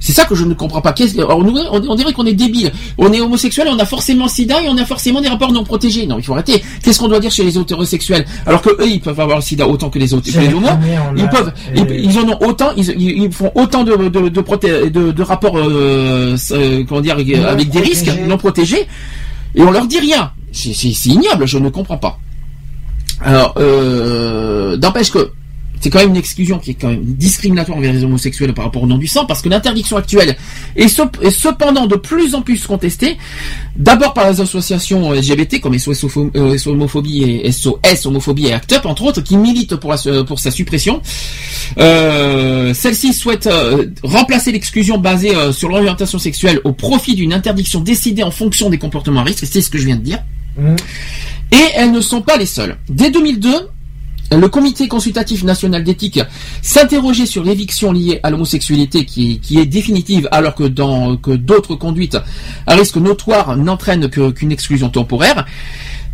C'est 0.00 0.12
ça 0.12 0.24
que 0.26 0.34
je 0.34 0.44
ne 0.44 0.54
comprends 0.54 0.80
pas. 0.80 0.92
Qu'est-ce 0.92 1.16
on, 1.20 1.94
dirait 1.94 2.12
qu'on 2.12 2.26
est 2.26 2.34
débile. 2.34 2.72
On 2.98 3.12
est 3.12 3.20
homosexuel, 3.20 3.68
on 3.70 3.78
a 3.78 3.86
forcément 3.86 4.28
sida 4.28 4.62
et 4.62 4.68
on 4.68 4.76
a 4.76 4.84
forcément 4.84 5.20
des 5.20 5.28
rapports 5.28 5.52
non 5.52 5.64
protégés. 5.64 6.06
Non, 6.06 6.18
il 6.18 6.24
faut 6.24 6.34
arrêter. 6.34 6.62
Qu'est-ce 6.82 6.98
qu'on 6.98 7.08
doit 7.08 7.20
dire 7.20 7.30
chez 7.30 7.44
les 7.44 7.56
hétérosexuels? 7.58 8.26
Alors 8.46 8.60
que 8.62 8.70
eux, 8.70 8.86
ils 8.88 9.00
peuvent 9.00 9.18
avoir 9.18 9.38
le 9.38 9.42
sida 9.42 9.66
autant 9.66 9.90
que 9.90 9.98
les 9.98 10.12
autres, 10.12 10.30
que 10.30 10.38
les 10.38 10.52
homos. 10.54 10.68
Ils 11.16 11.28
peuvent, 11.28 11.52
et- 11.74 11.80
ils, 11.80 12.10
ils 12.10 12.18
en 12.18 12.28
ont 12.28 12.38
autant, 12.46 12.70
ils, 12.76 13.32
font 13.32 13.50
autant 13.54 13.84
de 13.84 13.96
de 14.08 14.28
de, 14.28 14.40
proté- 14.40 14.90
de, 14.90 15.12
de 15.12 15.22
rapports, 15.22 15.56
euh, 15.58 16.36
euh, 16.52 16.84
comment 16.88 17.00
dire, 17.00 17.16
Non 17.16 17.44
avec 17.48 17.70
des 17.70 17.80
risques 17.80 18.10
non 18.26 18.36
protégés, 18.36 18.86
et 19.54 19.62
on 19.62 19.70
leur 19.70 19.86
dit 19.86 19.98
rien. 20.00 20.32
C'est 20.52 21.06
ignoble, 21.06 21.46
je 21.46 21.58
ne 21.58 21.68
comprends 21.68 21.96
pas. 21.98 22.18
Alors, 23.20 23.54
euh, 23.58 24.76
n'empêche 24.76 25.10
que 25.10 25.30
c'est 25.84 25.90
quand 25.90 25.98
même 25.98 26.08
une 26.10 26.16
exclusion 26.16 26.58
qui 26.58 26.70
est 26.70 26.74
quand 26.80 26.88
même 26.88 27.04
discriminatoire 27.04 27.76
envers 27.76 27.92
les 27.92 28.04
homosexuels 28.04 28.54
par 28.54 28.64
rapport 28.64 28.82
au 28.82 28.86
nom 28.86 28.96
du 28.96 29.06
sang, 29.06 29.26
parce 29.26 29.42
que 29.42 29.50
l'interdiction 29.50 29.98
actuelle 29.98 30.34
est, 30.76 30.88
cependant 30.88 31.86
de 31.86 31.96
plus 31.96 32.34
en 32.34 32.40
plus 32.40 32.66
contestée, 32.66 33.18
d'abord 33.76 34.14
par 34.14 34.30
les 34.30 34.40
associations 34.40 35.12
LGBT 35.12 35.60
comme 35.60 35.78
SOS, 35.78 36.06
euh, 36.34 36.56
SOS 36.56 36.68
Homophobie 36.68 37.22
et 37.24 37.52
SOS 37.52 38.06
Homophobie 38.06 38.46
et 38.46 38.54
ACT 38.54 38.72
UP, 38.78 38.86
entre 38.86 39.02
autres, 39.02 39.20
qui 39.20 39.36
militent 39.36 39.76
pour, 39.76 39.90
la- 39.92 40.24
pour 40.24 40.38
sa 40.38 40.50
suppression. 40.50 41.02
Euh, 41.76 42.72
Celle-ci 42.72 43.12
souhaite 43.12 43.46
euh, 43.46 43.84
remplacer 44.02 44.52
l'exclusion 44.52 44.96
basée 44.96 45.36
euh, 45.36 45.52
sur 45.52 45.68
l'orientation 45.68 46.18
sexuelle 46.18 46.60
au 46.64 46.72
profit 46.72 47.14
d'une 47.14 47.34
interdiction 47.34 47.80
décidée 47.80 48.22
en 48.22 48.30
fonction 48.30 48.70
des 48.70 48.78
comportements 48.78 49.20
à 49.20 49.24
risque, 49.24 49.44
c'est 49.50 49.60
ce 49.60 49.68
que 49.68 49.76
je 49.76 49.84
viens 49.84 49.96
de 49.96 50.02
dire. 50.02 50.20
Mmh. 50.56 50.76
Et 51.52 51.66
elles 51.74 51.92
ne 51.92 52.00
sont 52.00 52.22
pas 52.22 52.36
les 52.38 52.46
seules. 52.46 52.78
Dès 52.88 53.10
2002, 53.10 53.50
le 54.38 54.48
comité 54.48 54.88
consultatif 54.88 55.44
national 55.44 55.84
d'éthique 55.84 56.20
s'interrogeait 56.62 57.26
sur 57.26 57.44
l'éviction 57.44 57.92
liée 57.92 58.20
à 58.22 58.30
l'homosexualité 58.30 59.04
qui, 59.04 59.40
est 59.58 59.66
définitive 59.66 60.28
alors 60.30 60.54
que 60.54 60.64
dans 60.64 61.16
que 61.16 61.30
d'autres 61.32 61.74
conduites 61.74 62.16
à 62.66 62.74
risque 62.74 62.96
notoire 62.96 63.56
n'entraînent 63.56 64.08
qu'une 64.08 64.52
exclusion 64.52 64.88
temporaire. 64.88 65.44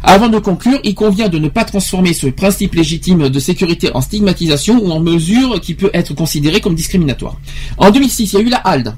Avant 0.02 0.28
de 0.28 0.39
conclure, 0.39 0.78
il 0.82 0.94
convient 0.94 1.28
de 1.28 1.39
ne 1.39 1.49
pas 1.49 1.65
transformer 1.65 2.15
ce 2.15 2.26
principe 2.28 2.74
légitime 2.74 3.28
de 3.28 3.39
sécurité 3.39 3.90
en 3.94 4.00
stigmatisation 4.00 4.82
ou 4.82 4.90
en 4.92 5.00
mesure 5.00 5.60
qui 5.60 5.74
peut 5.74 5.90
être 5.92 6.15
considérée 6.15 6.60
comme 6.60 6.74
discriminatoire. 6.74 7.36
En 7.76 7.90
2006, 7.90 8.32
il 8.32 8.36
y 8.36 8.39
a 8.39 8.44
eu 8.47 8.49
la 8.49 8.57
HALD, 8.58 8.94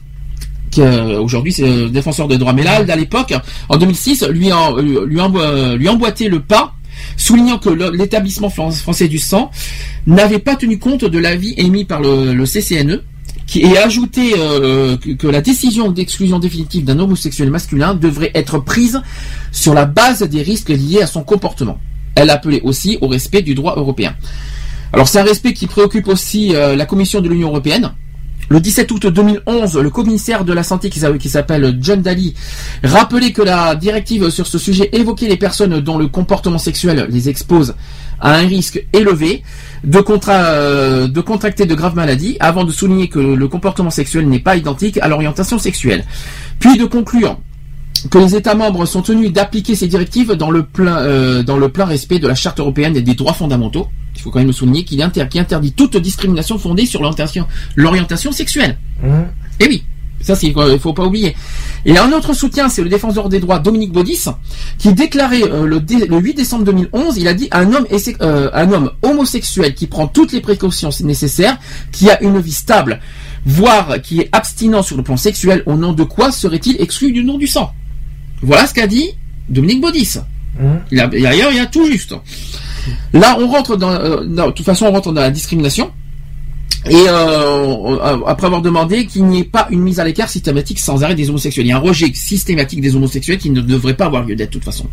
euh, 0.78 1.18
aujourd'hui 1.20 1.52
c'est 1.52 1.66
le 1.66 1.90
défenseur 1.90 2.28
des 2.28 2.38
droits, 2.38 2.52
mais 2.52 2.64
HALD 2.66 2.88
à 2.88 2.94
l'époque, 2.96 3.34
en 3.68 3.76
2006, 3.78 4.24
lui, 4.30 4.52
en- 4.52 4.76
envo- 4.76 5.74
lui 5.76 5.88
emboîtait 5.88 6.28
le 6.28 6.38
pas, 6.40 6.72
soulignant 7.16 7.58
que 7.58 7.70
l'établissement 7.70 8.50
fran- 8.50 8.70
français 8.70 9.08
du 9.08 9.18
sang 9.18 9.50
n'avait 10.06 10.38
pas 10.38 10.56
tenu 10.56 10.78
compte 10.78 11.04
de 11.04 11.18
l'avis 11.18 11.54
émis 11.56 11.84
par 11.84 12.00
le, 12.00 12.44
CCNE, 12.44 13.02
qui 13.46 13.62
est 13.62 13.76
ajouté 13.78 14.34
euh, 14.38 14.96
que, 14.96 15.10
que 15.10 15.26
la 15.26 15.40
décision 15.40 15.90
d'exclusion 15.90 16.38
définitive 16.38 16.84
d'un 16.84 16.98
homosexuel 16.98 17.50
masculin 17.50 17.94
devrait 17.94 18.30
être 18.34 18.58
prise 18.58 19.02
sur 19.50 19.74
la 19.74 19.84
base 19.84 20.22
des 20.22 20.42
risques 20.42 20.70
liés 20.70 21.02
à 21.02 21.06
son 21.06 21.22
comportement. 21.22 21.78
Elle 22.14 22.30
appelait 22.30 22.60
aussi 22.62 22.98
au 23.00 23.08
respect 23.08 23.42
du 23.42 23.54
droit 23.54 23.74
européen. 23.76 24.14
Alors 24.92 25.08
c'est 25.08 25.18
un 25.18 25.24
respect 25.24 25.54
qui 25.54 25.66
préoccupe 25.66 26.08
aussi 26.08 26.54
euh, 26.54 26.76
la 26.76 26.84
Commission 26.86 27.20
de 27.20 27.28
l'Union 27.28 27.48
européenne. 27.48 27.92
Le 28.52 28.60
17 28.60 28.90
août 28.90 29.06
2011, 29.06 29.78
le 29.78 29.88
commissaire 29.88 30.44
de 30.44 30.52
la 30.52 30.62
santé 30.62 30.90
qui 30.90 31.00
s'a- 31.00 31.16
qui 31.16 31.30
s'appelle 31.30 31.78
John 31.80 32.02
Daly 32.02 32.34
rappelait 32.84 33.32
que 33.32 33.40
la 33.40 33.74
directive 33.74 34.28
sur 34.28 34.46
ce 34.46 34.58
sujet 34.58 34.90
évoquait 34.92 35.26
les 35.26 35.38
personnes 35.38 35.80
dont 35.80 35.96
le 35.96 36.08
comportement 36.08 36.58
sexuel 36.58 37.06
les 37.08 37.30
expose 37.30 37.74
à 38.20 38.34
un 38.34 38.46
risque 38.46 38.84
élevé 38.92 39.42
de 39.84 40.00
contracter 40.00 41.64
de 41.64 41.74
graves 41.74 41.96
maladies, 41.96 42.36
avant 42.40 42.64
de 42.64 42.72
souligner 42.72 43.08
que 43.08 43.18
le 43.18 43.48
comportement 43.48 43.88
sexuel 43.88 44.28
n'est 44.28 44.38
pas 44.38 44.56
identique 44.56 44.98
à 45.00 45.08
l'orientation 45.08 45.58
sexuelle. 45.58 46.04
Puis 46.58 46.76
de 46.76 46.84
conclure 46.84 47.38
que 48.10 48.18
les 48.18 48.34
États 48.34 48.54
membres 48.54 48.84
sont 48.86 49.02
tenus 49.02 49.32
d'appliquer 49.32 49.74
ces 49.76 49.86
directives 49.86 50.32
dans 50.32 50.50
le 50.50 50.64
plein 50.64 50.96
euh, 50.98 51.42
dans 51.42 51.56
le 51.56 51.68
plein 51.68 51.84
respect 51.84 52.18
de 52.18 52.26
la 52.26 52.34
Charte 52.34 52.58
européenne 52.58 52.94
des 52.94 53.14
droits 53.14 53.32
fondamentaux. 53.34 53.88
Il 54.16 54.20
faut 54.22 54.30
quand 54.30 54.40
même 54.40 54.52
souligner 54.52 54.84
qu'il 54.84 55.00
inter- 55.02 55.26
qui 55.30 55.38
interdit 55.38 55.72
toute 55.72 55.96
discrimination 55.96 56.58
fondée 56.58 56.86
sur 56.86 57.00
l'orientation 57.76 58.32
sexuelle. 58.32 58.76
Et 59.60 59.66
oui, 59.68 59.84
ça 60.20 60.34
c'est 60.36 60.48
il 60.48 60.78
faut 60.80 60.92
pas 60.92 61.04
oublier. 61.04 61.34
Et 61.84 61.96
un 61.98 62.12
autre 62.12 62.32
soutien, 62.34 62.68
c'est 62.68 62.82
le 62.82 62.88
défenseur 62.88 63.28
des 63.28 63.40
droits 63.40 63.58
Dominique 63.58 63.92
Baudis, 63.92 64.24
qui 64.78 64.92
déclarait 64.92 65.42
euh, 65.44 65.66
le, 65.66 65.80
dé- 65.80 66.06
le 66.06 66.18
8 66.18 66.34
décembre 66.34 66.64
2011, 66.64 67.16
il 67.18 67.26
a 67.28 67.34
dit 67.34 67.48
un 67.52 67.72
homme 67.72 67.86
euh, 68.20 68.50
un 68.52 68.70
homme 68.72 68.90
homosexuel 69.02 69.74
qui 69.74 69.86
prend 69.86 70.06
toutes 70.06 70.32
les 70.32 70.40
précautions 70.40 70.90
nécessaires, 71.04 71.58
qui 71.92 72.10
a 72.10 72.22
une 72.22 72.38
vie 72.40 72.52
stable, 72.52 73.00
voire 73.46 74.00
qui 74.02 74.20
est 74.20 74.28
abstinent 74.32 74.82
sur 74.82 74.96
le 74.96 75.02
plan 75.02 75.16
sexuel, 75.16 75.62
au 75.66 75.74
nom 75.74 75.92
de 75.92 76.04
quoi 76.04 76.30
serait-il 76.32 76.80
exclu 76.80 77.12
du 77.12 77.24
nom 77.24 77.38
du 77.38 77.46
sang? 77.46 77.72
Voilà 78.42 78.66
ce 78.66 78.74
qu'a 78.74 78.86
dit 78.86 79.10
Dominique 79.48 79.80
Baudis. 79.80 80.16
Il 80.90 81.00
a, 81.00 81.08
et 81.12 81.26
ailleurs, 81.26 81.50
il 81.50 81.56
y 81.56 81.60
a 81.60 81.66
tout 81.66 81.86
juste. 81.86 82.14
Là, 83.12 83.36
on 83.40 83.46
rentre 83.48 83.76
dans, 83.76 83.90
euh, 83.90 84.24
non, 84.26 84.48
de 84.48 84.52
toute 84.52 84.66
façon, 84.66 84.86
on 84.86 84.92
rentre 84.92 85.12
dans 85.12 85.20
la 85.20 85.30
discrimination. 85.30 85.90
Et 86.90 86.96
euh, 87.08 87.62
on- 87.64 87.96
après 88.26 88.46
avoir 88.46 88.60
demandé 88.60 89.06
qu'il 89.06 89.24
n'y 89.26 89.40
ait 89.40 89.44
pas 89.44 89.68
une 89.70 89.80
mise 89.82 90.00
à 90.00 90.04
l'écart 90.04 90.28
systématique 90.28 90.80
sans 90.80 91.04
arrêt 91.04 91.14
des 91.14 91.30
homosexuels. 91.30 91.66
Il 91.66 91.68
y 91.68 91.72
a 91.72 91.76
un 91.76 91.80
rejet 91.80 92.10
systématique 92.12 92.80
des 92.80 92.96
homosexuels 92.96 93.38
qui 93.38 93.50
ne 93.50 93.60
devrait 93.60 93.94
pas 93.94 94.06
avoir 94.06 94.24
lieu 94.24 94.34
d'être 94.34 94.48
de 94.50 94.54
toute 94.54 94.64
façon. 94.64 94.86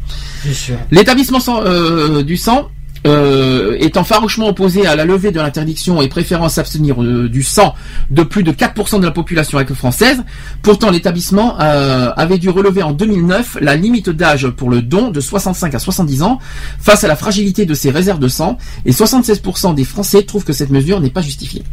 L'établissement 0.91 1.39
euh, 1.65 2.21
du 2.21 2.37
sang 2.37 2.69
euh, 3.07 3.77
étant 3.79 4.03
farouchement 4.03 4.47
opposé 4.47 4.85
à 4.85 4.95
la 4.95 5.05
levée 5.05 5.31
de 5.31 5.39
l'interdiction 5.39 6.01
et 6.01 6.07
préférant 6.07 6.49
s'abstenir 6.49 7.01
euh, 7.01 7.29
du 7.29 7.43
sang 7.43 7.75
de 8.11 8.23
plus 8.23 8.43
de 8.43 8.51
4% 8.51 8.99
de 8.99 9.05
la 9.05 9.11
population 9.11 9.57
française, 9.73 10.23
pourtant 10.61 10.89
l'établissement 10.89 11.59
euh, 11.59 12.11
avait 12.15 12.37
dû 12.37 12.49
relever 12.49 12.83
en 12.83 12.91
2009 12.91 13.57
la 13.61 13.75
limite 13.75 14.09
d'âge 14.09 14.49
pour 14.49 14.69
le 14.69 14.81
don 14.81 15.11
de 15.11 15.19
65 15.19 15.73
à 15.73 15.79
70 15.79 16.23
ans 16.23 16.39
face 16.79 17.03
à 17.03 17.07
la 17.07 17.15
fragilité 17.15 17.65
de 17.65 17.73
ses 17.73 17.91
réserves 17.91 18.19
de 18.19 18.27
sang 18.27 18.57
et 18.85 18.91
76% 18.91 19.75
des 19.75 19.83
Français 19.83 20.23
trouvent 20.23 20.43
que 20.43 20.53
cette 20.53 20.69
mesure 20.69 20.99
n'est 20.99 21.09
pas 21.09 21.21
justifiée. 21.21 21.63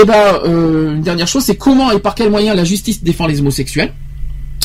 Et 0.00 0.04
ben, 0.04 0.40
euh, 0.44 0.94
une 0.94 1.02
dernière 1.02 1.28
chose, 1.28 1.44
c'est 1.44 1.56
comment 1.56 1.90
et 1.90 1.98
par 1.98 2.14
quels 2.14 2.30
moyens 2.30 2.56
la 2.56 2.64
justice 2.64 3.02
défend 3.02 3.26
les 3.26 3.40
homosexuels? 3.40 3.92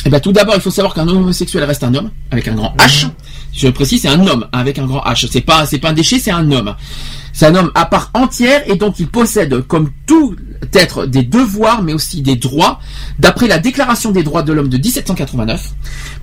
Eh 0.05 0.09
ben, 0.09 0.19
tout 0.19 0.31
d'abord, 0.31 0.55
il 0.55 0.61
faut 0.61 0.71
savoir 0.71 0.93
qu'un 0.93 1.07
homosexuel 1.07 1.63
reste 1.63 1.83
un 1.83 1.93
homme 1.93 2.09
avec 2.31 2.47
un 2.47 2.55
grand 2.55 2.75
H. 2.77 3.07
Je 3.53 3.67
précise, 3.67 4.01
c'est 4.03 4.07
un 4.07 4.25
homme 4.25 4.47
avec 4.51 4.79
un 4.79 4.85
grand 4.85 5.01
H. 5.01 5.27
C'est 5.29 5.41
pas, 5.41 5.65
c'est 5.65 5.79
pas 5.79 5.89
un 5.89 5.93
déchet, 5.93 6.19
c'est 6.19 6.31
un 6.31 6.51
homme. 6.51 6.75
C'est 7.33 7.45
un 7.45 7.55
homme 7.55 7.71
à 7.75 7.85
part 7.85 8.11
entière 8.13 8.61
et 8.67 8.75
donc 8.75 8.99
il 8.99 9.07
possède, 9.07 9.61
comme 9.67 9.89
tout 10.05 10.35
être, 10.73 11.05
des 11.05 11.23
devoirs 11.23 11.81
mais 11.81 11.93
aussi 11.93 12.21
des 12.21 12.35
droits, 12.35 12.79
d'après 13.19 13.47
la 13.47 13.59
Déclaration 13.59 14.11
des 14.11 14.23
droits 14.23 14.43
de 14.43 14.53
l'homme 14.53 14.69
de 14.69 14.77
1789. 14.77 15.73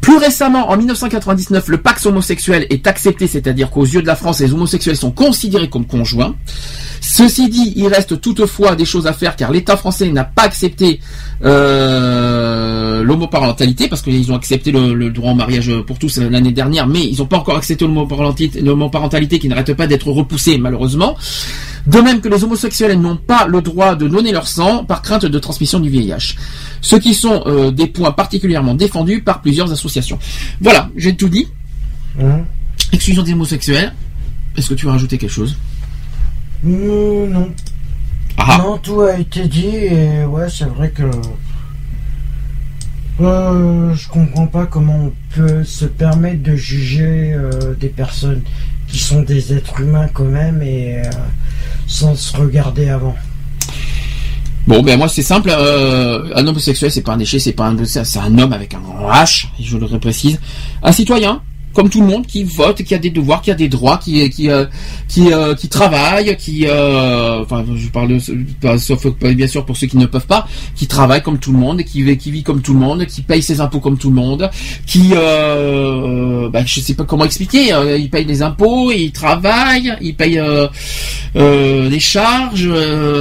Plus 0.00 0.16
récemment, 0.16 0.70
en 0.70 0.76
1999, 0.76 1.68
le 1.68 1.78
Pax 1.78 2.06
homosexuel 2.06 2.66
est 2.70 2.86
accepté, 2.86 3.26
c'est-à-dire 3.26 3.70
qu'aux 3.70 3.84
yeux 3.84 4.02
de 4.02 4.06
la 4.06 4.16
France, 4.16 4.40
les 4.40 4.52
homosexuels 4.52 4.96
sont 4.96 5.10
considérés 5.10 5.68
comme 5.68 5.86
conjoints. 5.86 6.34
Ceci 7.00 7.48
dit, 7.48 7.72
il 7.76 7.86
reste 7.88 8.20
toutefois 8.20 8.74
des 8.74 8.84
choses 8.84 9.06
à 9.06 9.12
faire 9.12 9.36
car 9.36 9.52
l'État 9.52 9.76
français 9.76 10.10
n'a 10.10 10.24
pas 10.24 10.42
accepté 10.42 11.00
euh, 11.44 13.02
l'homoparentalité 13.02 13.88
parce 13.88 14.02
qu'ils 14.02 14.32
ont 14.32 14.36
accepté 14.36 14.72
le, 14.72 15.10
droit 15.10 15.32
au 15.32 15.34
mariage 15.34 15.72
pour 15.86 15.98
tous 15.98 16.18
l'année 16.18 16.52
dernière, 16.52 16.86
mais 16.86 17.04
ils 17.04 17.18
n'ont 17.18 17.26
pas 17.26 17.38
encore 17.38 17.56
accepté 17.56 17.84
l'homoparentalité 17.86 18.60
l'homoparentalité 18.60 19.38
qui 19.38 19.48
n'arrête 19.48 19.72
pas 19.74 19.86
d'être 19.86 20.10
repoussée 20.10 20.58
malheureusement. 20.58 20.97
De 21.86 22.00
même 22.00 22.20
que 22.20 22.28
les 22.28 22.44
homosexuels 22.44 23.00
n'ont 23.00 23.16
pas 23.16 23.46
le 23.46 23.62
droit 23.62 23.94
de 23.94 24.08
donner 24.08 24.32
leur 24.32 24.46
sang 24.46 24.84
par 24.84 25.00
crainte 25.00 25.24
de 25.24 25.38
transmission 25.38 25.80
du 25.80 25.88
VIH. 25.88 26.34
Ce 26.82 26.96
qui 26.96 27.14
sont 27.14 27.42
euh, 27.46 27.70
des 27.70 27.86
points 27.86 28.12
particulièrement 28.12 28.74
défendus 28.74 29.22
par 29.22 29.40
plusieurs 29.40 29.72
associations. 29.72 30.18
Voilà, 30.60 30.90
j'ai 30.96 31.16
tout 31.16 31.28
dit. 31.28 31.48
Exclusion 32.92 33.22
des 33.22 33.32
homosexuels. 33.32 33.94
Est-ce 34.56 34.68
que 34.70 34.74
tu 34.74 34.86
veux 34.86 34.92
rajouter 34.92 35.18
quelque 35.18 35.30
chose? 35.30 35.56
Non. 36.64 37.52
Ah. 38.36 38.58
Non, 38.58 38.78
tout 38.78 39.00
a 39.02 39.18
été 39.18 39.46
dit 39.46 39.66
et 39.66 40.24
ouais, 40.24 40.48
c'est 40.48 40.64
vrai 40.64 40.90
que. 40.90 41.04
Euh, 43.20 43.94
je 43.94 44.08
comprends 44.08 44.46
pas 44.46 44.66
comment 44.66 45.06
on 45.06 45.12
peut 45.34 45.64
se 45.64 45.84
permettre 45.84 46.42
de 46.42 46.54
juger 46.54 47.32
euh, 47.34 47.74
des 47.74 47.88
personnes 47.88 48.42
qui 48.90 48.98
sont 48.98 49.22
des 49.22 49.52
êtres 49.52 49.80
humains 49.80 50.08
quand 50.12 50.24
même 50.24 50.62
et 50.62 50.98
euh, 50.98 51.10
sans 51.86 52.14
se 52.14 52.36
regarder 52.36 52.88
avant. 52.88 53.16
Bon, 54.66 54.82
ben 54.82 54.98
moi 54.98 55.08
c'est 55.08 55.22
simple. 55.22 55.50
euh, 55.50 56.30
un 56.34 56.46
homosexuel, 56.46 56.90
c'est 56.90 57.00
pas 57.02 57.12
un 57.12 57.16
déchet, 57.16 57.38
c'est 57.38 57.52
pas 57.52 57.66
un, 57.66 57.76
c'est 57.84 58.18
un 58.18 58.38
homme 58.38 58.52
avec 58.52 58.74
un 58.74 58.82
H. 59.10 59.46
Je 59.60 59.78
le 59.78 59.86
reprécise. 59.86 60.38
Un 60.82 60.92
citoyen, 60.92 61.40
comme 61.78 61.90
tout 61.90 62.00
le 62.00 62.08
monde, 62.08 62.26
qui 62.26 62.42
vote, 62.42 62.82
qui 62.82 62.92
a 62.92 62.98
des 62.98 63.10
devoirs, 63.10 63.40
qui 63.40 63.52
a 63.52 63.54
des 63.54 63.68
droits, 63.68 63.98
qui 63.98 64.28
qui 64.30 64.50
euh, 64.50 64.66
qui, 65.06 65.32
euh, 65.32 65.54
qui 65.54 65.68
travaille, 65.68 66.36
qui 66.36 66.66
euh, 66.66 67.40
enfin 67.42 67.64
je 67.72 67.88
parle 67.88 68.18
sauf 68.80 69.06
bien 69.22 69.46
sûr 69.46 69.64
pour 69.64 69.76
ceux 69.76 69.86
qui 69.86 69.96
ne 69.96 70.06
peuvent 70.06 70.26
pas, 70.26 70.48
qui 70.74 70.88
travaille 70.88 71.22
comme 71.22 71.38
tout 71.38 71.52
le 71.52 71.58
monde, 71.58 71.84
qui 71.84 72.02
vit 72.02 72.18
qui 72.18 72.32
vit 72.32 72.42
comme 72.42 72.62
tout 72.62 72.72
le 72.72 72.80
monde, 72.80 73.06
qui 73.06 73.22
paye 73.22 73.44
ses 73.44 73.60
impôts 73.60 73.78
comme 73.78 73.96
tout 73.96 74.08
le 74.08 74.16
monde, 74.16 74.50
qui 74.86 75.10
euh, 75.12 76.48
ben, 76.50 76.66
je 76.66 76.80
sais 76.80 76.94
pas 76.94 77.04
comment 77.04 77.24
expliquer. 77.24 77.72
il 77.96 78.10
paye 78.10 78.26
des 78.26 78.42
impôts, 78.42 78.90
il 78.90 79.12
travaille, 79.12 79.96
il 80.00 80.16
paye 80.16 80.42
des 81.36 82.00
charges, 82.00 82.68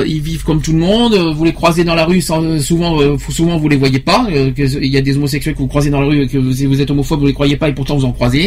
ils 0.07 0.21
vivent 0.21 0.45
comme 0.45 0.63
tout 0.63 0.71
le 0.73 0.79
monde. 0.79 1.13
Vous 1.13 1.45
les 1.45 1.53
croisez 1.53 1.83
dans 1.83 1.93
la 1.93 2.05
rue, 2.05 2.21
souvent, 2.21 3.17
souvent 3.29 3.57
vous 3.59 3.69
les 3.69 3.77
voyez 3.77 3.99
pas. 3.99 4.25
il 4.31 4.87
y 4.87 4.97
a 4.97 5.01
des 5.01 5.15
homosexuels 5.15 5.53
que 5.53 5.59
vous 5.59 5.67
croisez 5.67 5.91
dans 5.91 6.01
la 6.01 6.07
rue, 6.07 6.27
que 6.27 6.39
vous 6.39 6.81
êtes 6.81 6.89
homophobe, 6.89 7.19
vous 7.19 7.27
les 7.27 7.33
croyez 7.33 7.55
pas, 7.55 7.69
et 7.69 7.73
pourtant 7.73 7.95
vous 7.95 8.05
en 8.05 8.11
croisez. 8.11 8.46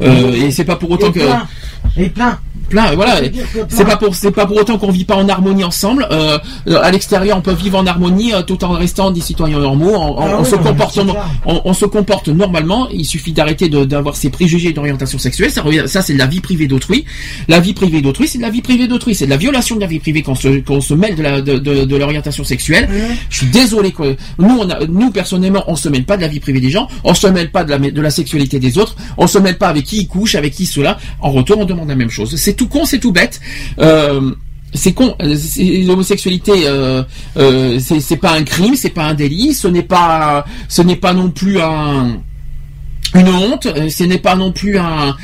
Euh, 0.00 0.32
et 0.32 0.50
c'est 0.50 0.64
pas 0.64 0.76
pour 0.76 0.90
autant 0.90 1.08
Et 1.08 1.12
que 1.12 1.20
plein. 1.20 1.48
Et 1.96 2.08
plein. 2.08 2.38
Plein, 2.70 2.94
voilà. 2.94 3.16
Plein. 3.20 3.30
C'est 3.68 3.84
pas 3.84 3.96
pour, 3.96 4.14
c'est 4.14 4.30
pas 4.30 4.46
pour 4.46 4.56
autant 4.56 4.78
qu'on 4.78 4.90
vit 4.90 5.04
pas 5.04 5.16
en 5.16 5.28
harmonie 5.28 5.64
ensemble. 5.64 6.06
Euh, 6.10 6.38
euh, 6.68 6.80
à 6.82 6.90
l'extérieur, 6.90 7.36
on 7.36 7.42
peut 7.42 7.52
vivre 7.52 7.78
en 7.78 7.86
harmonie 7.86 8.32
euh, 8.32 8.40
tout 8.42 8.64
en 8.64 8.70
restant 8.70 9.10
des 9.10 9.20
citoyens 9.20 9.58
normaux. 9.58 9.92
On, 9.94 10.16
on- 10.16 10.20
Ah 10.20 10.36
oui, 10.40 10.44
se 10.46 10.54
clair. 11.12 11.28
on, 11.44 11.60
on 11.64 11.74
se 11.74 11.84
comporte 11.84 12.28
normalement. 12.28 12.88
Il 12.90 13.04
suffit 13.04 13.32
d'arrêter 13.32 13.68
d'avoir 13.68 14.16
ses 14.16 14.30
préjugés 14.30 14.72
d'orientation 14.72 15.18
sexuelle. 15.18 15.50
Ça, 15.50 15.60
revient- 15.62 15.84
ça 15.86 16.00
c'est 16.02 16.14
de 16.14 16.18
la 16.18 16.26
vie 16.26 16.40
privée 16.40 16.66
d'autrui. 16.66 17.04
La 17.48 17.60
vie 17.60 17.74
privée 17.74 18.00
d'autrui, 18.00 18.28
c'est 18.28 18.38
de 18.38 18.42
la 18.42 18.50
vie 18.50 18.62
privée 18.62 18.86
d'autrui. 18.88 19.14
C'est 19.14 19.26
de 19.26 19.30
la 19.30 19.36
violation 19.36 19.76
de 19.76 19.80
la 19.82 19.86
vie 19.86 19.98
privée 19.98 20.22
quand 20.22 20.32
on 20.32 20.36
se, 20.36 20.60
qu'on 20.60 20.80
se 20.80 20.94
mêle 20.94 21.16
de 21.16 21.22
la, 21.22 21.40
de, 21.42 21.58
de, 21.58 21.84
de 21.84 21.96
l'orientation 21.96 22.44
sexuelle. 22.44 22.88
Je 23.28 23.36
suis 23.38 23.46
désolé 23.48 23.90
que 23.92 24.16
nous, 24.38 24.58
on 24.60 24.70
a, 24.70 24.84
nous 24.86 25.10
personnellement, 25.10 25.64
on 25.66 25.76
se 25.76 25.88
mêle 25.88 26.04
pas 26.04 26.16
de 26.16 26.22
la 26.22 26.28
vie 26.28 26.40
privée 26.40 26.60
des 26.60 26.70
gens. 26.70 26.88
On 27.04 27.14
se 27.14 27.26
mêle 27.26 27.50
pas 27.50 27.64
de 27.64 27.70
la, 27.70 27.78
de 27.78 28.00
la 28.00 28.10
sexualité 28.10 28.58
des 28.60 28.78
autres. 28.78 28.94
On 29.18 29.26
se 29.26 29.38
mêle 29.38 29.58
pas 29.58 29.68
avec 29.68 29.84
qui 29.84 29.98
ils 30.02 30.08
couchent, 30.08 30.34
avec 30.36 30.54
qui 30.54 30.66
cela. 30.66 30.98
En 31.20 31.30
retour, 31.30 31.58
on 31.58 31.64
demande 31.64 31.88
la 31.88 31.94
même 31.96 32.10
chose. 32.10 32.36
C'est 32.36 32.54
tout 32.60 32.68
con, 32.68 32.84
c'est 32.84 32.98
tout 32.98 33.10
bête. 33.10 33.40
Euh, 33.78 34.32
c'est 34.74 34.92
con, 34.92 35.16
euh, 35.22 35.34
l'homosexualité, 35.86 36.52
euh, 36.66 37.02
c'est 37.80 38.18
pas 38.18 38.32
un 38.32 38.42
crime, 38.44 38.76
c'est 38.76 38.90
pas 38.90 39.04
un 39.04 39.14
délit, 39.14 39.54
ce 39.54 39.66
n'est 39.66 39.82
pas, 39.82 40.44
ce 40.68 40.82
n'est 40.82 40.96
pas 40.96 41.14
non 41.14 41.30
plus 41.30 41.58
un, 41.58 42.20
une 43.14 43.28
honte, 43.28 43.66
ce 43.88 44.04
n'est 44.04 44.18
pas 44.18 44.36
non 44.36 44.52
plus 44.52 44.78
un, 44.78 45.16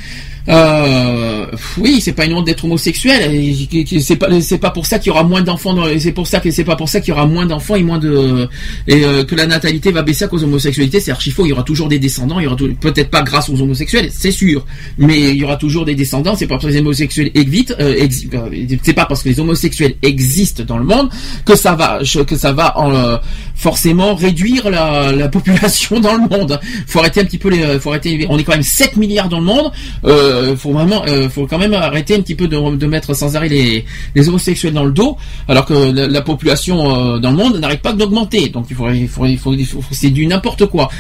euh, 0.49 1.47
oui, 1.79 2.01
c'est 2.01 2.13
pas 2.13 2.25
une 2.25 2.35
honte 2.35 2.47
d'être 2.47 2.65
homosexuel. 2.65 3.67
C'est 4.01 4.17
pas, 4.17 4.41
c'est 4.41 4.59
pas 4.59 4.71
pour 4.71 4.87
ça 4.87 4.99
qu'il 4.99 5.09
y 5.09 5.11
aura 5.11 5.25
moins 5.25 5.43
d'enfants. 5.43 5.77
C'est 5.99 6.13
pour 6.13 6.27
ça 6.27 6.41
que 6.41 6.51
c'est 6.51 6.65
pas 6.65 6.77
pour 6.77 6.89
ça 6.89 7.01
qu'il 7.01 7.11
y 7.11 7.13
aura 7.13 7.27
moins 7.27 7.47
d'enfants 7.47 7.75
et 7.75 7.83
moins 7.83 7.99
de 7.99 8.49
et 8.87 9.05
euh, 9.05 9.25
que 9.25 9.35
la 9.35 9.47
natalité 9.47 9.91
va 9.91 10.03
baisser 10.03 10.25
à 10.25 10.29
cause 10.29 10.43
de 10.43 10.47
l'homosexualité. 10.47 11.01
C'est 11.01 11.11
archi 11.11 11.31
faux. 11.31 11.47
Il 11.47 11.51
y 11.51 11.53
aura 11.53 11.63
toujours 11.63 11.89
des 11.89 11.99
descendants. 11.99 12.39
Il 12.39 12.45
y 12.45 12.47
aura 12.47 12.57
peut-être 12.57 13.11
pas 13.11 13.23
grâce 13.23 13.49
aux 13.49 13.61
homosexuels, 13.61 14.11
c'est 14.13 14.31
sûr, 14.31 14.65
mais 14.99 15.31
il 15.31 15.37
y 15.37 15.45
aura 15.45 15.57
toujours 15.57 15.85
des 15.85 15.95
descendants. 15.95 16.37
C'est 16.37 16.47
pas 16.47 16.55
parce 16.55 16.67
que 16.67 16.71
les 16.71 16.79
homosexuels 16.79 17.31
existent, 17.35 17.75
euh, 17.81 18.07
euh, 18.35 18.77
c'est 18.83 18.93
pas 18.93 19.07
parce 19.07 19.23
que 19.23 19.29
les 19.29 19.41
homosexuels 19.41 19.95
existent 20.03 20.65
dans 20.65 20.79
le 20.79 20.85
monde 20.85 21.09
que 21.45 21.57
ça 21.57 21.75
va 21.75 22.01
que 22.27 22.37
ça 22.37 22.53
va 22.53 22.79
en, 22.79 23.19
forcément 23.57 24.15
réduire 24.15 24.71
la, 24.71 25.11
la 25.13 25.29
population 25.29 25.99
dans 25.99 26.15
le 26.15 26.29
monde. 26.29 26.61
Faut 26.87 26.99
arrêter 27.01 27.21
un 27.21 27.25
petit 27.25 27.39
peu 27.39 27.49
les, 27.49 27.79
faut 27.81 27.91
arrêter. 27.91 28.27
On 28.29 28.39
est 28.39 28.45
quand 28.45 28.53
même 28.53 28.63
7 28.63 28.97
milliards 28.97 29.29
dans 29.29 29.39
le 29.41 29.45
monde. 29.47 29.73
Euh, 30.05 30.55
faut 30.57 30.73
vraiment, 30.73 31.03
euh, 31.09 31.29
faut 31.29 31.47
quand 31.47 31.59
même 31.59 31.73
arrêter 31.75 32.15
un 32.15 32.21
petit 32.21 32.35
peu 32.35 32.47
de, 32.49 32.77
de 32.77 32.87
mettre 32.87 33.15
sans 33.15 33.35
arrêt 33.35 33.49
les, 33.49 33.85
les 34.15 34.29
homosexuels 34.29 34.75
dans 34.75 34.85
le 34.85 34.93
dos, 34.93 35.17
alors 35.49 35.65
que 35.65 35.73
la, 35.93 36.07
la 36.07 36.21
population 36.23 37.15
euh, 37.15 37.19
dans 37.19 37.31
le 37.31 37.37
monde 37.37 37.57
n'arrête 37.59 37.81
pas 37.83 37.93
d'augmenter. 37.93 38.51
Donc 38.51 38.67
il 38.71 38.77
faudrait, 38.77 38.99
il 38.99 39.09
faudrait, 39.09 39.33
il 39.33 39.39
faut, 39.39 39.55
il 39.55 39.67
faut- 39.67 39.81
c'est 39.91 40.11
du 40.11 40.27
n'importe 40.27 40.67
quoi. 40.67 40.91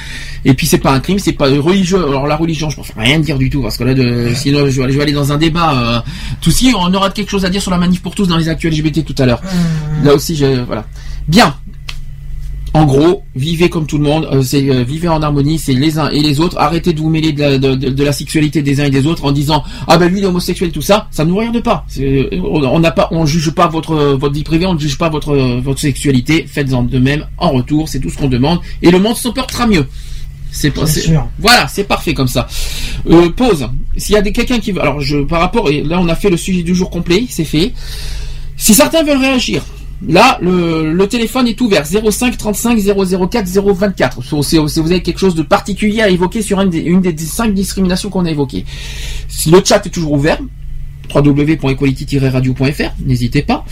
Et 0.44 0.55
puis 0.55 0.67
c'est 0.67 0.78
pas 0.78 0.93
un 0.93 1.01
crime, 1.01 1.18
c'est 1.18 1.33
pas 1.33 1.47
religieux. 1.49 2.02
Alors 2.09 2.26
la 2.26 2.36
religion, 2.36 2.70
je 2.70 2.76
préfère 2.76 3.02
rien 3.02 3.18
dire 3.18 3.36
du 3.39 3.51
tout 3.51 3.60
parce 3.62 3.76
que 3.76 3.85
là, 3.85 3.93
de, 3.94 4.31
sinon 4.35 4.60
je 4.70 4.78
vais, 4.78 4.85
aller- 4.85 4.93
je 4.93 4.97
vais 4.99 5.02
aller 5.02 5.12
dans 5.12 5.31
un 5.33 5.36
débat. 5.36 5.75
Euh, 5.75 6.10
tout 6.41 6.51
si 6.51 6.73
on 6.76 6.93
aura 6.94 7.10
quelque 7.10 7.31
chose 7.31 7.44
à 7.44 7.51
dire 7.51 7.60
sur 7.60 7.70
la 7.70 7.78
manif 7.78 8.01
pour 8.01 8.15
tous 8.15 8.26
dans 8.26 8.36
les 8.39 8.49
actuels 8.49 8.73
LGBT 8.73 9.05
tout 9.05 9.15
à 9.18 9.26
l'heure. 9.26 9.43
Là 10.02 10.15
aussi, 10.15 10.35
je, 10.36 10.47
voilà. 10.65 10.86
Bien. 11.28 11.55
En 12.77 12.85
gros, 12.85 13.23
vivez 13.35 13.71
comme 13.71 13.87
tout 13.87 13.97
le 13.97 14.05
monde, 14.05 14.29
euh, 14.31 14.43
c'est 14.43 14.69
euh, 14.69 14.83
vivez 14.85 15.09
en 15.09 15.23
harmonie, 15.23 15.59
c'est 15.59 15.73
les 15.73 15.99
uns 15.99 16.11
et 16.11 16.21
les 16.21 16.41
autres. 16.41 16.59
Arrêtez 16.59 16.93
de 16.93 17.01
vous 17.01 17.09
mêler 17.09 17.33
de 17.33 17.41
la, 17.41 17.59
de, 17.59 17.75
de- 17.75 17.89
de 17.89 18.05
la 18.05 18.13
sexualité 18.13 18.61
des 18.63 18.81
uns 18.81 18.85
et 18.85 18.91
des 18.91 19.07
autres 19.07 19.25
en 19.25 19.33
disant 19.33 19.65
ah 19.89 19.97
ben 19.97 20.09
lui 20.11 20.19
il 20.19 20.25
est 20.25 20.27
homosexuel 20.27 20.71
tout 20.73 20.83
ça, 20.83 21.09
ça 21.11 21.25
ne 21.25 21.31
nous 21.31 21.37
regarde 21.37 21.63
pas. 21.63 21.85
C'est- 21.89 22.29
On 22.45 22.79
n'a 22.81 22.91
pas, 22.91 23.09
on 23.13 23.25
juge 23.25 23.51
pas 23.51 23.67
votre 23.69 23.95
votre 24.15 24.35
vie 24.35 24.43
privée, 24.45 24.67
on 24.67 24.75
ne 24.75 24.79
juge 24.79 24.99
pas 24.99 25.09
votre 25.09 25.35
votre 25.61 25.81
sexualité. 25.81 26.45
Faites-en 26.47 26.83
de 26.83 26.99
même 26.99 27.27
en 27.39 27.51
retour, 27.51 27.89
c'est 27.89 27.99
tout 28.01 28.11
ce 28.11 28.19
qu'on 28.19 28.29
demande 28.29 28.59
et 28.83 28.91
le 28.91 28.99
monde 28.99 29.17
s'en 29.17 29.33
portera 29.33 29.67
mieux. 29.67 29.87
C'est 30.51 30.71
pas. 30.71 30.83
Voilà, 31.39 31.69
c'est 31.69 31.85
parfait 31.85 32.15
comme 32.15 32.29
ça. 32.29 32.47
Euh, 33.11 33.31
pause. 33.31 33.69
S'il 33.97 34.15
y 34.15 34.19
a 34.19 34.23
des 34.23 34.33
quelqu'un 34.33 34.59
qui 34.59 34.73
veut, 34.73 34.81
alors 34.83 35.01
je 35.01 35.19
par 35.19 35.41
rapport 35.41 35.71
et 35.71 35.83
là 35.83 35.99
on 36.01 36.09
a 36.09 36.15
fait 36.15 36.31
le 36.31 36.37
sujet 36.37 36.63
du 36.63 36.75
jour 36.75 36.91
complet, 36.91 37.25
c'est 37.29 37.45
fait. 37.45 37.73
Si 38.57 38.73
certains 38.75 39.03
veulent 39.03 39.19
réagir, 39.19 39.63
là, 40.07 40.39
le, 40.42 41.05
téléphone 41.07 41.47
est 41.47 41.60
ouvert 41.60 41.86
05 41.86 42.36
35 42.36 42.78
004 42.78 43.47
024. 43.49 44.42
Si, 44.42 44.58
vous 44.58 44.92
avez 44.92 45.02
quelque 45.02 45.18
chose 45.18 45.34
de 45.34 45.42
particulier 45.42 46.02
à 46.02 46.08
évoquer 46.08 46.42
sur 46.42 46.60
une 46.60 46.70
des, 46.70 47.16
cinq 47.18 47.55
discriminations 47.55 48.10
qu'on 48.10 48.25
a 48.25 48.31
évoquées. 48.31 48.65
Le 49.50 49.60
chat 49.65 49.84
est 49.86 49.91
toujours 49.91 50.12
ouvert, 50.12 50.39
www.equality-radio.fr, 51.15 52.94
n'hésitez 53.05 53.42
pas. 53.42 53.65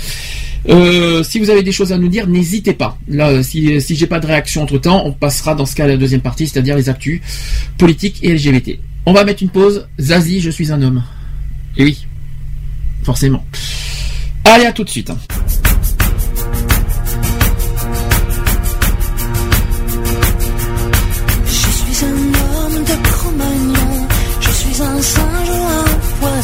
Euh, 0.69 1.23
si 1.23 1.39
vous 1.39 1.51
avez 1.51 1.63
des 1.63 1.73
choses 1.73 1.93
à 1.93 1.99
nous 1.99 2.09
dire, 2.09 2.27
n'hésitez 2.27 2.73
pas. 2.73 2.97
Là, 3.09 3.43
si, 3.43 3.81
si 3.81 3.97
j'ai 3.97 4.07
pas 4.07 4.21
de 4.21 4.27
réaction 4.27 4.63
entre 4.63 4.79
temps, 4.79 5.03
on 5.05 5.13
passera 5.13 5.55
dans 5.55 5.67
ce 5.67 5.75
cas 5.75 5.85
à 5.85 5.89
la 5.89 5.97
deuxième 5.97 6.23
partie, 6.23 6.47
c'est-à-dire 6.47 6.77
les 6.77 6.89
actus 6.89 7.21
politiques 7.77 8.21
et 8.23 8.33
LGBT. 8.35 8.79
On 9.07 9.13
va 9.13 9.25
mettre 9.25 9.43
une 9.43 9.51
pause. 9.51 9.87
Zazie, 10.01 10.41
je 10.41 10.51
suis 10.51 10.73
un 10.73 10.81
homme. 10.81 11.03
Et 11.77 11.85
oui, 11.85 12.07
forcément. 13.03 13.45
Allez, 14.45 14.67
à 14.67 14.73
tout 14.73 14.85
de 14.85 14.91
suite. 14.91 15.11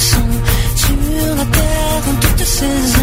Sur 0.01 1.37
la 1.37 1.45
terre 1.45 2.03
en 2.09 2.15
toute 2.21 2.45
saison, 2.45 3.00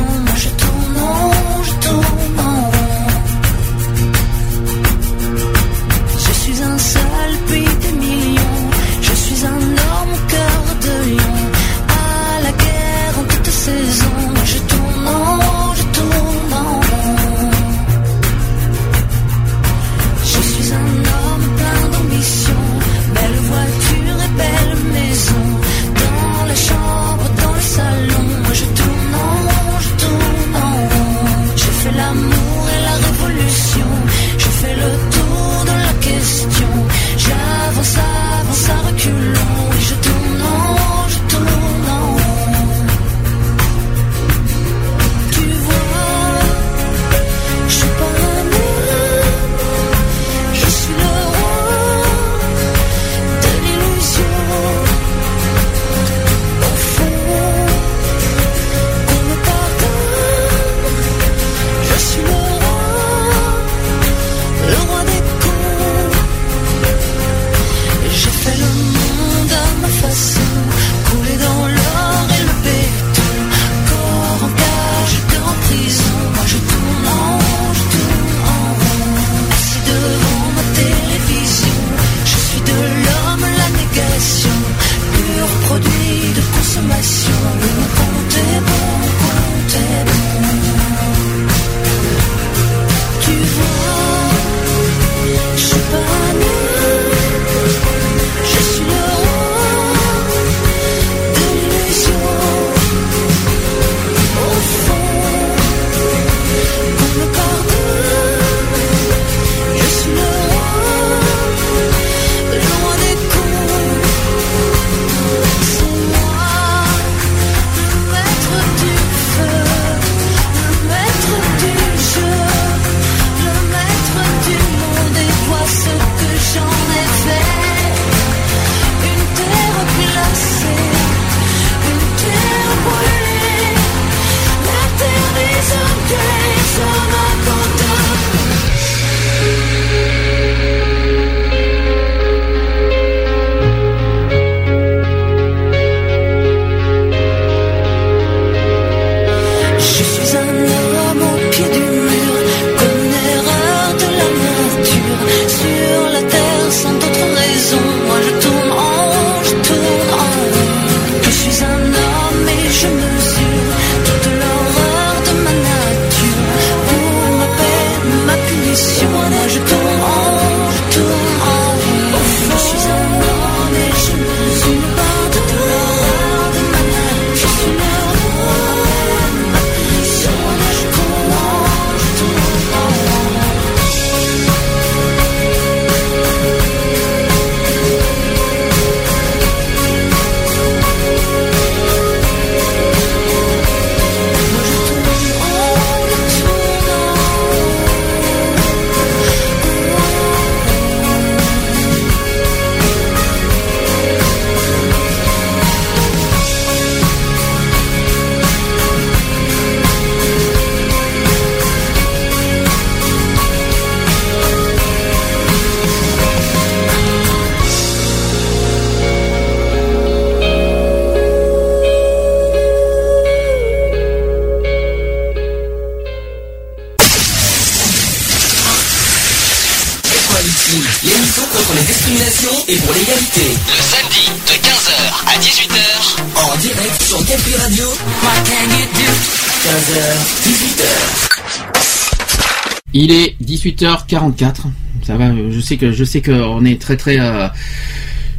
18h44. 243.78 244.56
Ça 245.04 245.18
va, 245.18 245.32
je 245.50 245.60
sais 245.60 245.78
que 245.78 245.92
je 245.92 246.04
sais 246.04 246.22
qu'on 246.22 246.66
est 246.66 246.82
très 246.82 246.98
très 246.98 247.20
euh, 247.20 247.48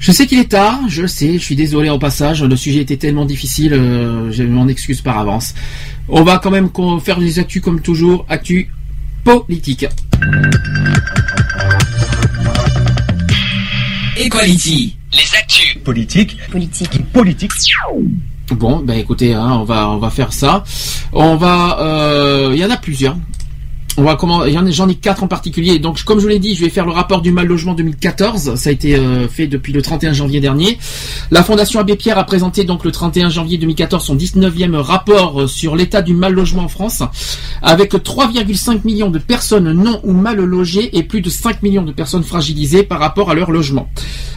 je 0.01 0.13
sais 0.13 0.27
qu'il 0.27 0.39
est 0.39 0.51
tard, 0.51 0.81
je 0.89 1.07
sais, 1.07 1.35
je 1.35 1.39
suis 1.39 1.57
désolé 1.57 1.91
au 1.91 1.99
passage, 1.99 2.45
le 2.45 2.57
sujet 2.57 2.81
était 2.81 2.97
tellement 2.97 3.25
difficile, 3.25 3.73
euh, 3.73 4.31
je 4.31 4.45
m'en 4.45 4.69
excuse 4.69 5.01
par 5.01 5.19
avance. 5.19 5.55
On 6.09 6.23
va 6.23 6.39
quand 6.39 6.51
même 6.51 6.71
faire 7.03 7.19
des 7.19 7.39
actus 7.39 7.61
comme 7.61 7.81
toujours, 7.81 8.25
actus 8.29 8.69
politiques. 9.25 9.87
Equality. 14.17 14.97
Les 15.13 15.39
actus. 15.39 15.79
Politique. 15.85 16.39
Politique. 16.51 17.13
Politique. 17.13 17.53
Bon, 18.53 18.79
ben 18.79 18.99
écoutez, 18.99 19.35
hein, 19.35 19.51
on 19.61 19.65
va 19.65 19.91
on 19.91 19.99
va 19.99 20.11
faire 20.11 20.33
ça. 20.33 20.65
On 21.13 21.37
va, 21.37 21.79
euh, 21.81 22.51
il 22.55 22.61
y 22.61 22.65
en 22.65 22.71
a 22.71 22.77
plusieurs. 22.77 23.17
On 24.01 24.05
va 24.05 24.17
j'en 24.71 24.89
ai 24.89 24.95
quatre 24.95 25.25
en 25.25 25.27
particulier. 25.27 25.81
Donc, 25.81 26.05
comme 26.05 26.19
je 26.19 26.23
vous 26.23 26.29
l'ai 26.29 26.39
dit, 26.39 26.55
je 26.55 26.63
vais 26.63 26.71
faire 26.71 26.87
le 26.87 26.93
rapport 26.93 27.21
du 27.21 27.33
mal 27.33 27.49
logement 27.49 27.75
2014. 27.75 28.55
Ça 28.55 28.71
a 28.71 28.73
été 28.73 28.95
euh, 28.95 29.27
fait 29.27 29.49
depuis 29.49 29.73
le 29.73 29.83
31 29.83 30.13
janvier 30.13 30.39
dernier. 30.39 30.79
La 31.33 31.43
Fondation 31.43 31.81
Abbé 31.81 31.97
Pierre 31.97 32.17
a 32.17 32.23
présenté 32.23 32.63
donc 32.63 32.85
le 32.85 32.93
31 32.93 33.29
janvier 33.29 33.59
2014 33.59 34.05
son 34.05 34.15
19e 34.15 34.77
rapport 34.77 35.41
euh, 35.41 35.47
sur 35.49 35.75
l'état 35.75 36.01
du 36.01 36.15
mal 36.15 36.33
logement 36.33 36.63
en 36.63 36.69
France, 36.69 37.03
avec 37.61 37.93
3,5 37.93 38.83
millions 38.85 39.11
de 39.11 39.19
personnes 39.19 39.73
non 39.73 39.99
ou 40.05 40.13
mal 40.13 40.37
logées 40.37 40.97
et 40.97 41.03
plus 41.03 41.21
de 41.21 41.29
5 41.29 41.65
millions 41.65 41.83
de 41.83 41.91
personnes 41.91 42.23
fragilisées 42.23 42.85
par 42.85 43.01
rapport 43.01 43.33
à 43.33 43.35
leur 43.35 43.51
logement. 43.51 43.89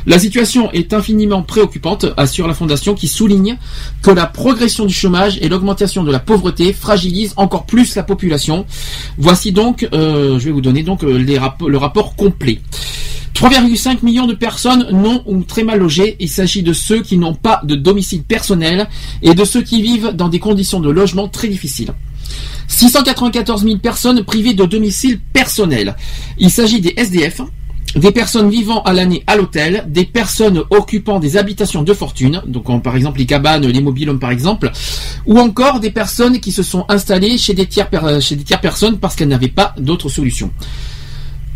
La 0.08 0.18
situation 0.18 0.72
est 0.72 0.94
infiniment 0.94 1.44
préoccupante, 1.44 2.08
assure 2.18 2.48
la 2.48 2.56
Fondation, 2.56 2.96
qui 2.96 3.08
souligne 3.08 3.60
que 4.02 4.10
la 4.10 4.26
progression 4.26 4.86
du 4.86 4.94
chômage 4.94 5.38
et 5.40 5.50
l'augmentation 5.50 6.04
de 6.04 6.12
la 6.12 6.18
pauvreté 6.18 6.74
fragilisent 6.74 7.34
encore 7.38 7.68
plus 7.68 7.96
la 7.96 8.02
population. 8.02 8.66
Voici 9.18 9.52
donc, 9.52 9.88
euh, 9.94 10.40
je 10.40 10.46
vais 10.46 10.52
vous 10.52 10.62
donner 10.62 10.84
donc 10.84 11.04
euh, 11.04 11.18
le 11.18 11.78
rapport 11.78 12.16
complet. 12.16 12.60
3,5 13.34 14.04
millions 14.04 14.28
de 14.28 14.36
personnes 14.36 14.88
non 14.92 15.24
ou 15.26 15.44
très 15.44 15.64
mal 15.64 15.80
logées. 15.80 16.16
Il 16.20 16.30
s'agit 16.30 16.64
de 16.64 16.74
ceux 16.74 17.02
qui 17.02 17.18
n'ont 17.18 17.34
pas 17.34 17.62
de 17.64 17.76
domicile 17.76 18.24
personnel 18.24 18.88
et 19.24 19.34
de 19.34 19.46
ceux 19.46 19.64
qui 19.64 19.82
vivent 19.82 20.12
dans 20.14 20.30
des 20.30 20.40
conditions 20.40 20.80
de 20.80 20.90
logement 20.92 21.28
très 21.28 21.48
difficiles. 21.48 21.92
694 22.68 23.64
000 23.64 23.78
personnes 23.78 24.24
privées 24.24 24.54
de 24.54 24.66
domicile 24.66 25.20
personnel. 25.34 25.96
Il 26.38 26.52
s'agit 26.52 26.82
des 26.82 26.94
SDF, 26.96 27.42
des 27.96 28.12
personnes 28.12 28.50
vivant 28.50 28.82
à 28.84 28.94
l'année 28.94 29.24
à 29.28 29.36
l'hôtel, 29.36 29.86
des 29.88 30.06
personnes 30.06 30.64
occupant 30.70 31.20
des 31.20 31.38
habitations 31.38 31.84
de 31.84 31.94
fortune, 31.94 32.42
donc 32.46 32.82
par 32.84 32.96
exemple 32.96 33.20
les 33.20 33.26
cabanes, 33.26 33.66
les 33.68 33.82
mobilhomes 33.82 34.20
par 34.20 34.32
exemple, 34.32 34.72
ou 35.26 35.40
encore 35.40 35.80
des 35.80 35.92
personnes 35.92 36.40
qui 36.40 36.52
se 36.52 36.64
sont 36.64 36.86
installées 36.90 37.38
chez 37.38 37.54
des 37.54 37.66
tiers, 37.66 37.90
per- 37.90 38.20
chez 38.22 38.36
des 38.36 38.44
tiers 38.44 38.62
personnes 38.62 38.98
parce 38.98 39.16
qu'elles 39.16 39.28
n'avaient 39.28 39.48
pas 39.50 39.74
d'autre 39.78 40.10
solution. 40.10 40.52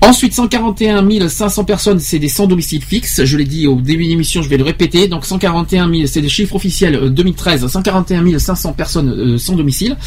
Ensuite, 0.01 0.33
141 0.33 1.29
500 1.29 1.63
personnes, 1.63 1.99
c'est 1.99 2.19
des 2.19 2.27
sans 2.27 2.45
domicile 2.45 2.83
fixe. 2.83 3.23
Je 3.23 3.37
l'ai 3.37 3.45
dit 3.45 3.65
au 3.65 3.75
début 3.81 4.03
de 4.03 4.09
l'émission, 4.09 4.41
je 4.43 4.49
vais 4.49 4.57
le 4.57 4.63
répéter. 4.63 5.07
Donc 5.07 5.25
141 5.25 5.89
000, 5.89 6.05
c'est 6.05 6.21
des 6.21 6.29
chiffres 6.29 6.55
officiels 6.55 6.95
euh, 6.95 7.09
2013. 7.09 7.65
141 7.65 8.37
500 8.37 8.73
personnes 8.73 9.09
euh, 9.09 9.37
sans 9.37 9.55
domicile. 9.55 9.97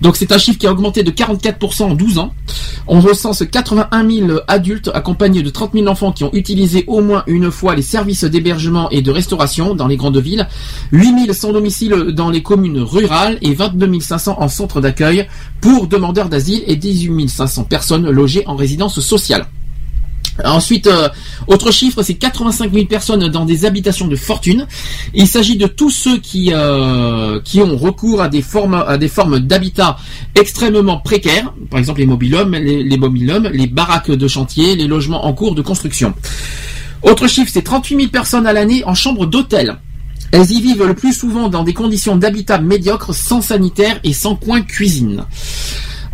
Donc 0.00 0.16
c'est 0.16 0.32
un 0.32 0.38
chiffre 0.38 0.58
qui 0.58 0.66
a 0.66 0.72
augmenté 0.72 1.04
de 1.04 1.10
44% 1.12 1.82
en 1.84 1.94
12 1.94 2.18
ans. 2.18 2.32
On 2.88 3.00
recense 3.00 3.44
81 3.48 4.10
000 4.10 4.40
adultes 4.48 4.90
accompagnés 4.94 5.42
de 5.42 5.50
30 5.50 5.74
000 5.74 5.86
enfants 5.86 6.12
qui 6.12 6.24
ont 6.24 6.32
utilisé 6.32 6.84
au 6.86 7.00
moins 7.00 7.22
une 7.26 7.50
fois 7.50 7.76
les 7.76 7.82
services 7.82 8.24
d'hébergement 8.24 8.90
et 8.90 9.02
de 9.02 9.10
restauration 9.10 9.74
dans 9.74 9.86
les 9.86 9.96
grandes 9.96 10.18
villes. 10.18 10.48
8 10.92 11.24
000 11.26 11.32
sans 11.32 11.52
domicile 11.52 11.92
dans 12.12 12.30
les 12.30 12.42
communes 12.42 12.80
rurales 12.80 13.38
et 13.42 13.54
22 13.54 14.00
500 14.00 14.36
en 14.40 14.48
centre 14.48 14.80
d'accueil 14.80 15.28
pour 15.60 15.86
demandeurs 15.86 16.28
d'asile 16.28 16.62
et 16.66 16.76
18 16.76 17.28
500 17.28 17.64
personnes 17.64 18.08
logées 18.10 18.44
en 18.46 18.56
résidence 18.56 19.00
sociale. 19.00 19.25
Ensuite, 20.44 20.86
euh, 20.86 21.08
autre 21.46 21.70
chiffre, 21.70 22.02
c'est 22.02 22.14
85 22.14 22.72
000 22.72 22.86
personnes 22.86 23.28
dans 23.28 23.44
des 23.44 23.64
habitations 23.64 24.06
de 24.06 24.16
fortune. 24.16 24.66
Il 25.14 25.26
s'agit 25.26 25.56
de 25.56 25.66
tous 25.66 25.90
ceux 25.90 26.18
qui 26.18 26.52
euh, 26.52 27.40
ont 27.56 27.76
recours 27.76 28.20
à 28.20 28.28
des 28.28 28.42
formes 28.42 29.38
d'habitat 29.40 29.96
extrêmement 30.34 30.98
précaires, 30.98 31.54
par 31.70 31.78
exemple 31.78 32.00
les 32.00 32.06
mobilhomes, 32.06 32.52
les, 32.52 32.82
les 32.82 32.98
les 33.52 33.66
baraques 33.66 34.10
de 34.10 34.28
chantier, 34.28 34.76
les 34.76 34.86
logements 34.86 35.24
en 35.24 35.32
cours 35.32 35.54
de 35.54 35.62
construction. 35.62 36.12
Autre 37.02 37.28
chiffre, 37.28 37.50
c'est 37.52 37.62
38 37.62 37.96
000 37.96 38.08
personnes 38.08 38.46
à 38.46 38.52
l'année 38.52 38.82
en 38.84 38.94
chambre 38.94 39.26
d'hôtel. 39.26 39.78
Elles 40.32 40.50
y 40.50 40.60
vivent 40.60 40.84
le 40.84 40.94
plus 40.94 41.12
souvent 41.12 41.48
dans 41.48 41.62
des 41.62 41.72
conditions 41.72 42.16
d'habitat 42.16 42.58
médiocres, 42.58 43.14
sans 43.14 43.40
sanitaire 43.40 44.00
et 44.02 44.12
sans 44.12 44.34
coin 44.34 44.60
cuisine. 44.60 45.24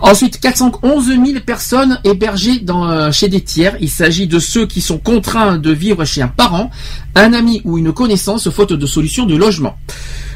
Ensuite, 0.02 0.40
411 0.40 1.06
000 1.06 1.22
personnes 1.46 2.00
hébergées 2.02 2.58
dans, 2.58 2.90
euh, 2.90 3.12
chez 3.12 3.28
des 3.28 3.40
tiers. 3.40 3.76
Il 3.80 3.88
s'agit 3.88 4.26
de 4.26 4.40
ceux 4.40 4.66
qui 4.66 4.80
sont 4.80 4.98
contraints 4.98 5.58
de 5.58 5.70
vivre 5.70 6.04
chez 6.04 6.22
un 6.22 6.28
parent, 6.28 6.70
un 7.14 7.32
ami 7.32 7.62
ou 7.64 7.78
une 7.78 7.92
connaissance 7.92 8.50
faute 8.50 8.72
de 8.72 8.86
solution 8.86 9.26
de 9.26 9.36
logement. 9.36 9.76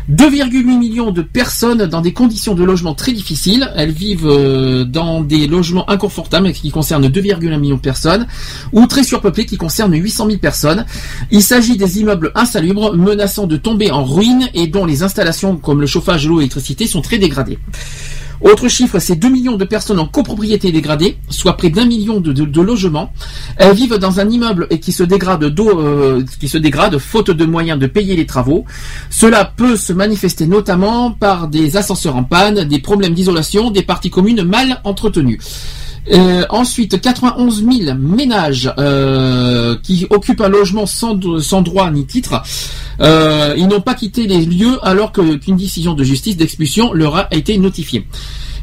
2,8 0.08 0.62
millions 0.78 1.10
de 1.10 1.20
personnes 1.20 1.86
dans 1.86 2.00
des 2.00 2.12
conditions 2.12 2.54
de 2.54 2.62
logement 2.62 2.94
très 2.94 3.10
difficiles. 3.10 3.68
Elles 3.74 3.90
vivent 3.90 4.28
euh, 4.28 4.84
dans 4.84 5.20
des 5.20 5.48
logements 5.48 5.90
inconfortables 5.90 6.52
qui 6.52 6.70
concernent 6.70 7.08
2,1 7.08 7.58
millions 7.58 7.74
de 7.74 7.80
personnes 7.80 8.28
ou 8.72 8.86
très 8.86 9.02
surpeuplés 9.02 9.46
qui 9.46 9.56
concernent 9.56 9.96
800 9.96 10.26
000 10.26 10.38
personnes. 10.38 10.86
Il 11.32 11.42
s'agit 11.42 11.76
des 11.76 11.98
immeubles 11.98 12.30
insalubres 12.36 12.94
menaçant 12.94 13.48
de 13.48 13.56
tomber 13.56 13.90
en 13.90 14.04
ruine 14.04 14.48
et 14.54 14.68
dont 14.68 14.84
les 14.84 15.02
installations 15.02 15.56
comme 15.56 15.80
le 15.80 15.88
chauffage, 15.88 16.28
l'eau 16.28 16.36
et 16.36 16.42
l'électricité 16.42 16.86
sont 16.86 17.00
très 17.00 17.18
dégradées. 17.18 17.58
Autre 18.40 18.68
chiffre, 18.68 18.98
c'est 18.98 19.16
2 19.16 19.28
millions 19.28 19.56
de 19.56 19.64
personnes 19.64 19.98
en 19.98 20.06
copropriété 20.06 20.70
dégradée, 20.72 21.18
soit 21.30 21.56
près 21.56 21.70
d'un 21.70 21.86
million 21.86 22.20
de, 22.20 22.60
logements. 22.60 23.12
Elles 23.56 23.74
vivent 23.74 23.96
dans 23.98 24.20
un 24.20 24.28
immeuble 24.28 24.66
et 24.70 24.80
qui 24.80 24.92
se 24.92 25.02
dégrade 25.02 25.44
euh, 25.44 26.24
qui 26.38 26.48
se 26.48 26.58
dégrade 26.58 26.98
faute 26.98 27.30
de 27.30 27.44
moyens 27.44 27.78
de 27.78 27.86
payer 27.86 28.16
les 28.16 28.26
travaux. 28.26 28.64
Cela 29.10 29.44
peut 29.44 29.76
se 29.76 29.92
manifester 29.92 30.46
notamment 30.46 31.10
par 31.12 31.48
des 31.48 31.76
ascenseurs 31.76 32.16
en 32.16 32.24
panne, 32.24 32.64
des 32.64 32.78
problèmes 32.78 33.14
d'isolation, 33.14 33.70
des 33.70 33.82
parties 33.82 34.10
communes 34.10 34.42
mal 34.42 34.80
entretenues. 34.84 35.38
Euh, 36.12 36.44
ensuite, 36.50 37.00
91 37.00 37.64
000 37.64 37.98
ménages 37.98 38.72
euh, 38.78 39.76
qui 39.82 40.06
occupent 40.10 40.40
un 40.40 40.48
logement 40.48 40.86
sans, 40.86 41.14
droit 41.14 41.90
ni 41.90 42.06
titre. 42.06 42.42
Euh, 43.00 43.54
ils 43.56 43.66
n'ont 43.66 43.80
pas 43.80 43.94
quitté 43.94 44.26
les 44.26 44.44
lieux 44.44 44.78
alors 44.82 45.12
qu'une 45.12 45.56
décision 45.56 45.94
de 45.94 46.04
justice 46.04 46.36
d'expulsion 46.36 46.92
leur 46.92 47.16
a 47.16 47.28
été 47.32 47.58
notifiée. 47.58 48.06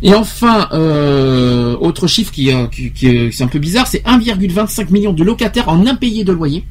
Et 0.02 0.14
enfin, 0.14 0.68
euh, 0.74 1.76
autre 1.80 2.08
chiffre 2.08 2.32
qui, 2.32 2.52
qui, 2.72 2.92
qui 2.92 3.08
est 3.08 3.32
c'est 3.32 3.44
un 3.44 3.48
peu 3.48 3.60
bizarre, 3.60 3.88
c'est 3.88 4.04
1,25 4.06 4.92
million 4.92 5.14
de 5.14 5.24
locataires 5.24 5.70
en 5.70 5.86
impayés 5.86 6.24
de 6.24 6.34
loyer. 6.34 6.66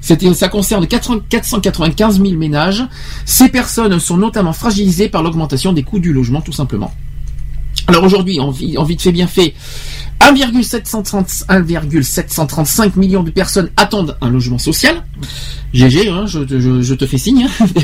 C'était, 0.00 0.32
ça 0.32 0.48
concerne 0.48 0.86
400 0.86 1.20
495 1.28 2.20
000 2.20 2.34
ménages. 2.34 2.84
Ces 3.24 3.48
personnes 3.48 3.98
sont 4.00 4.16
notamment 4.16 4.52
fragilisées 4.52 5.08
par 5.08 5.22
l'augmentation 5.22 5.72
des 5.72 5.82
coûts 5.82 5.98
du 5.98 6.12
logement, 6.12 6.40
tout 6.40 6.52
simplement. 6.52 6.92
Alors 7.88 8.04
aujourd'hui, 8.04 8.38
en, 8.38 8.48
en 8.76 8.84
vite 8.84 9.00
fait 9.02 9.12
bien 9.12 9.26
fait, 9.26 9.54
1,730 10.20 11.44
1,735 11.48 12.96
millions 12.96 13.22
de 13.22 13.30
personnes 13.30 13.70
attendent 13.76 14.16
un 14.20 14.28
logement 14.28 14.58
social. 14.58 15.04
GG, 15.72 16.08
hein, 16.08 16.26
je, 16.26 16.40
te- 16.94 17.06
fais 17.06 17.18
signe. 17.18 17.46
hein. 17.60 17.66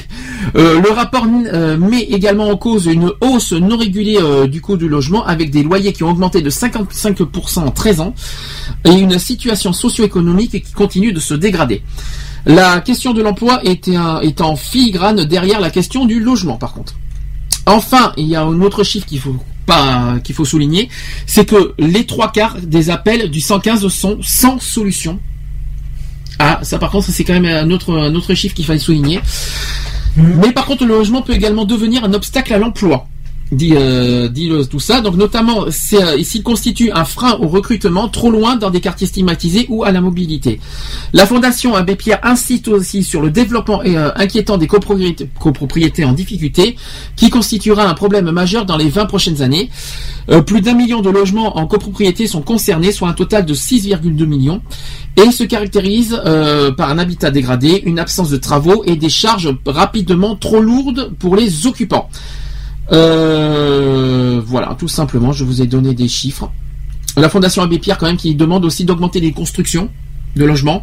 Euh, 0.57 0.79
le 0.81 0.91
rapport 0.91 1.25
euh, 1.53 1.79
met 1.79 2.03
également 2.03 2.49
en 2.51 2.57
cause 2.57 2.85
une 2.87 3.11
hausse 3.23 3.53
non 3.53 3.79
régulée 3.79 4.19
euh, 4.21 4.47
du 4.47 4.61
coût 4.61 4.77
du 4.77 4.89
logement 4.91 5.25
avec 5.25 5.51
des 5.51 5.63
loyers 5.63 5.93
qui 5.95 6.05
ont 6.05 6.11
augmenté 6.11 6.43
de 6.43 6.51
55% 6.51 7.61
en 7.61 7.71
13 7.71 8.01
ans 8.01 8.15
et 8.85 8.91
une 8.93 9.19
situation 9.19 9.73
socio-économique 9.73 10.51
qui 10.63 10.73
continue 10.75 11.13
de 11.15 11.19
se 11.21 11.33
dégrader. 11.33 11.83
La 12.45 12.81
question 12.83 13.15
de 13.15 13.23
l'emploi 13.23 13.61
est, 13.65 13.89
est 13.89 14.41
en 14.43 14.55
filigrane 14.55 15.25
derrière 15.25 15.61
la 15.61 15.71
question 15.71 16.05
du 16.05 16.21
logement 16.21 16.57
par 16.59 16.75
contre. 16.75 16.95
Enfin, 17.65 18.13
il 18.19 18.27
y 18.27 18.37
a 18.37 18.43
un 18.43 18.61
autre 18.61 18.85
chiffre 18.85 19.07
qu'il 19.07 19.19
faut 19.21 19.37
pas 19.67 20.19
qu'il 20.23 20.35
faut 20.35 20.45
souligner, 20.45 20.89
c'est 21.27 21.45
que 21.45 21.75
les 21.79 22.07
trois 22.07 22.33
quarts 22.33 22.57
des 22.61 22.91
appels 22.91 23.31
du 23.31 23.41
115 23.41 23.87
sont 23.89 24.19
sans 24.23 24.59
solution. 24.59 25.21
Ah, 26.39 26.61
ça 26.63 26.79
par 26.79 26.91
contre, 26.91 27.11
c'est 27.11 27.25
quand 27.25 27.39
même 27.39 27.47
un 27.47 27.71
autre, 27.71 27.97
un 27.97 28.15
autre 28.15 28.35
chiffre 28.35 28.55
qu'il 28.55 28.65
fallait 28.65 28.79
souligner. 28.79 29.21
Mais 30.17 30.53
par 30.53 30.67
contre, 30.67 30.85
le 30.85 30.95
logement 30.95 31.23
peut 31.23 31.35
également 31.35 31.65
devenir 31.65 32.05
un 32.05 32.13
obstacle 32.15 32.53
à 32.53 32.59
l'emploi. 32.59 33.09
Dit, 33.53 33.73
euh, 33.75 34.29
dit 34.29 34.51
tout 34.71 34.81
ça. 34.81 35.01
Donc 35.01 35.17
notamment, 35.17 35.67
euh, 35.67 35.71
s'il 35.71 36.43
constitue 36.43 36.91
un 36.93 37.05
frein 37.05 37.39
au 37.41 37.49
recrutement 37.49 38.09
trop 38.09 38.31
loin 38.31 38.57
dans 38.57 38.71
des 38.71 38.81
quartiers 38.81 39.07
stigmatisés 39.07 39.67
ou 39.69 39.85
à 39.85 39.93
la 39.93 40.01
mobilité. 40.01 40.61
La 41.13 41.27
Fondation 41.27 41.75
Abbé 41.75 41.97
Pierre 41.97 42.21
incite 42.23 42.69
aussi 42.69 43.03
sur 43.03 43.21
le 43.21 43.31
développement 43.31 43.83
euh, 43.85 44.11
inquiétant 44.17 44.59
des 44.59 44.67
copropriétés, 44.67 45.29
copropriétés 45.39 46.05
en 46.05 46.13
difficulté, 46.13 46.77
qui 47.17 47.31
constituera 47.31 47.87
un 47.89 47.95
problème 47.95 48.31
majeur 48.31 48.65
dans 48.65 48.77
les 48.77 48.89
20 48.89 49.07
prochaines 49.07 49.43
années. 49.43 49.71
Euh, 50.31 50.41
plus 50.41 50.61
d'un 50.61 50.75
million 50.75 51.03
de 51.03 51.11
logements 51.11 51.59
en 51.59 51.67
copropriété 51.67 52.27
sont 52.27 52.43
concernés, 52.43 52.93
soit 52.93 53.09
un 53.09 53.13
total 53.13 53.45
de 53.45 53.55
6,2 53.55 54.25
millions, 54.27 54.63
et 55.17 55.31
se 55.31 55.45
caractérise 55.45 56.19
euh, 56.25 56.73
par 56.73 56.91
un 56.91 56.99
habitat 56.99 57.31
dégradé, 57.31 57.83
une 57.85 57.99
absence 57.99 58.31
de 58.31 58.37
travaux 58.37 58.83
et 58.87 58.97
des 58.97 59.11
charges 59.11 59.55
rapidement 59.67 60.37
trop 60.37 60.61
lourdes 60.61 61.13
pour 61.19 61.37
les 61.37 61.67
occupants. 61.67 62.09
Euh, 62.93 64.41
voilà, 64.45 64.77
tout 64.79 64.89
simplement, 64.89 65.33
je 65.33 65.45
vous 65.45 65.63
ai 65.63 65.67
donné 65.67 65.95
des 65.95 66.09
chiffres. 66.09 66.51
La 67.17 67.29
Fondation 67.29 67.63
Abbé 67.63 67.79
Pierre, 67.79 67.99
quand 67.99 68.07
même, 68.07 68.17
qui 68.17 68.35
demande 68.35 68.65
aussi 68.65 68.85
d'augmenter 68.85 69.21
les 69.21 69.33
constructions 69.33 69.91
de 70.37 70.45
logements. 70.45 70.83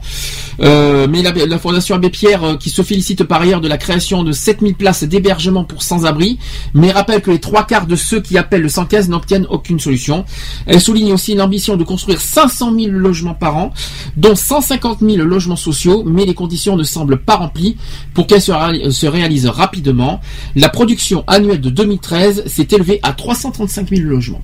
Euh, 0.62 1.08
mais 1.10 1.22
la, 1.22 1.60
Fondation 1.60 1.96
Abbé 1.96 2.10
Pierre, 2.10 2.44
euh, 2.44 2.56
qui 2.58 2.70
se 2.70 2.82
félicite 2.82 3.24
par 3.24 3.42
ailleurs 3.42 3.62
de 3.62 3.68
la 3.68 3.78
création 3.78 4.24
de 4.24 4.32
7000 4.32 4.76
places 4.76 5.04
d'hébergement 5.04 5.64
pour 5.64 5.84
sans-abri, 5.84 6.38
mais 6.74 6.92
rappelle 6.92 7.22
que 7.22 7.32
les 7.32 7.40
trois 7.40 7.66
quarts 7.66 7.88
de 7.88 7.96
ceux 7.96 8.22
qui 8.22 8.38
appellent 8.38 8.62
le 8.62 8.70
115 8.70 9.10
n'obtiennent 9.10 9.48
aucune 9.50 9.80
solution. 9.80 10.26
Elle 10.68 10.82
souligne 10.82 11.14
aussi 11.14 11.34
l'ambition 11.36 11.78
de 11.78 11.84
construire 11.84 12.22
500 12.22 12.74
000 12.78 12.92
logements 12.92 13.34
par 13.34 13.58
an, 13.58 13.74
dont 14.18 14.36
150 14.36 15.00
000 15.02 15.18
logements 15.18 15.56
sociaux, 15.56 16.04
mais 16.06 16.26
les 16.26 16.34
conditions 16.34 16.76
ne 16.76 16.84
semblent 16.84 17.18
pas 17.18 17.36
remplies 17.38 17.78
pour 18.14 18.28
qu'elle 18.28 18.42
se, 18.42 18.52
réal- 18.52 18.92
se 18.92 19.08
réalise 19.08 19.48
rapidement. 19.48 20.22
La 20.56 20.70
production 20.70 21.24
annuelle 21.28 21.62
de 21.62 21.70
2013 21.70 22.46
s'est 22.48 22.68
élevée 22.72 23.00
à 23.04 23.14
335 23.14 23.90
000 23.90 24.08
logements. 24.08 24.42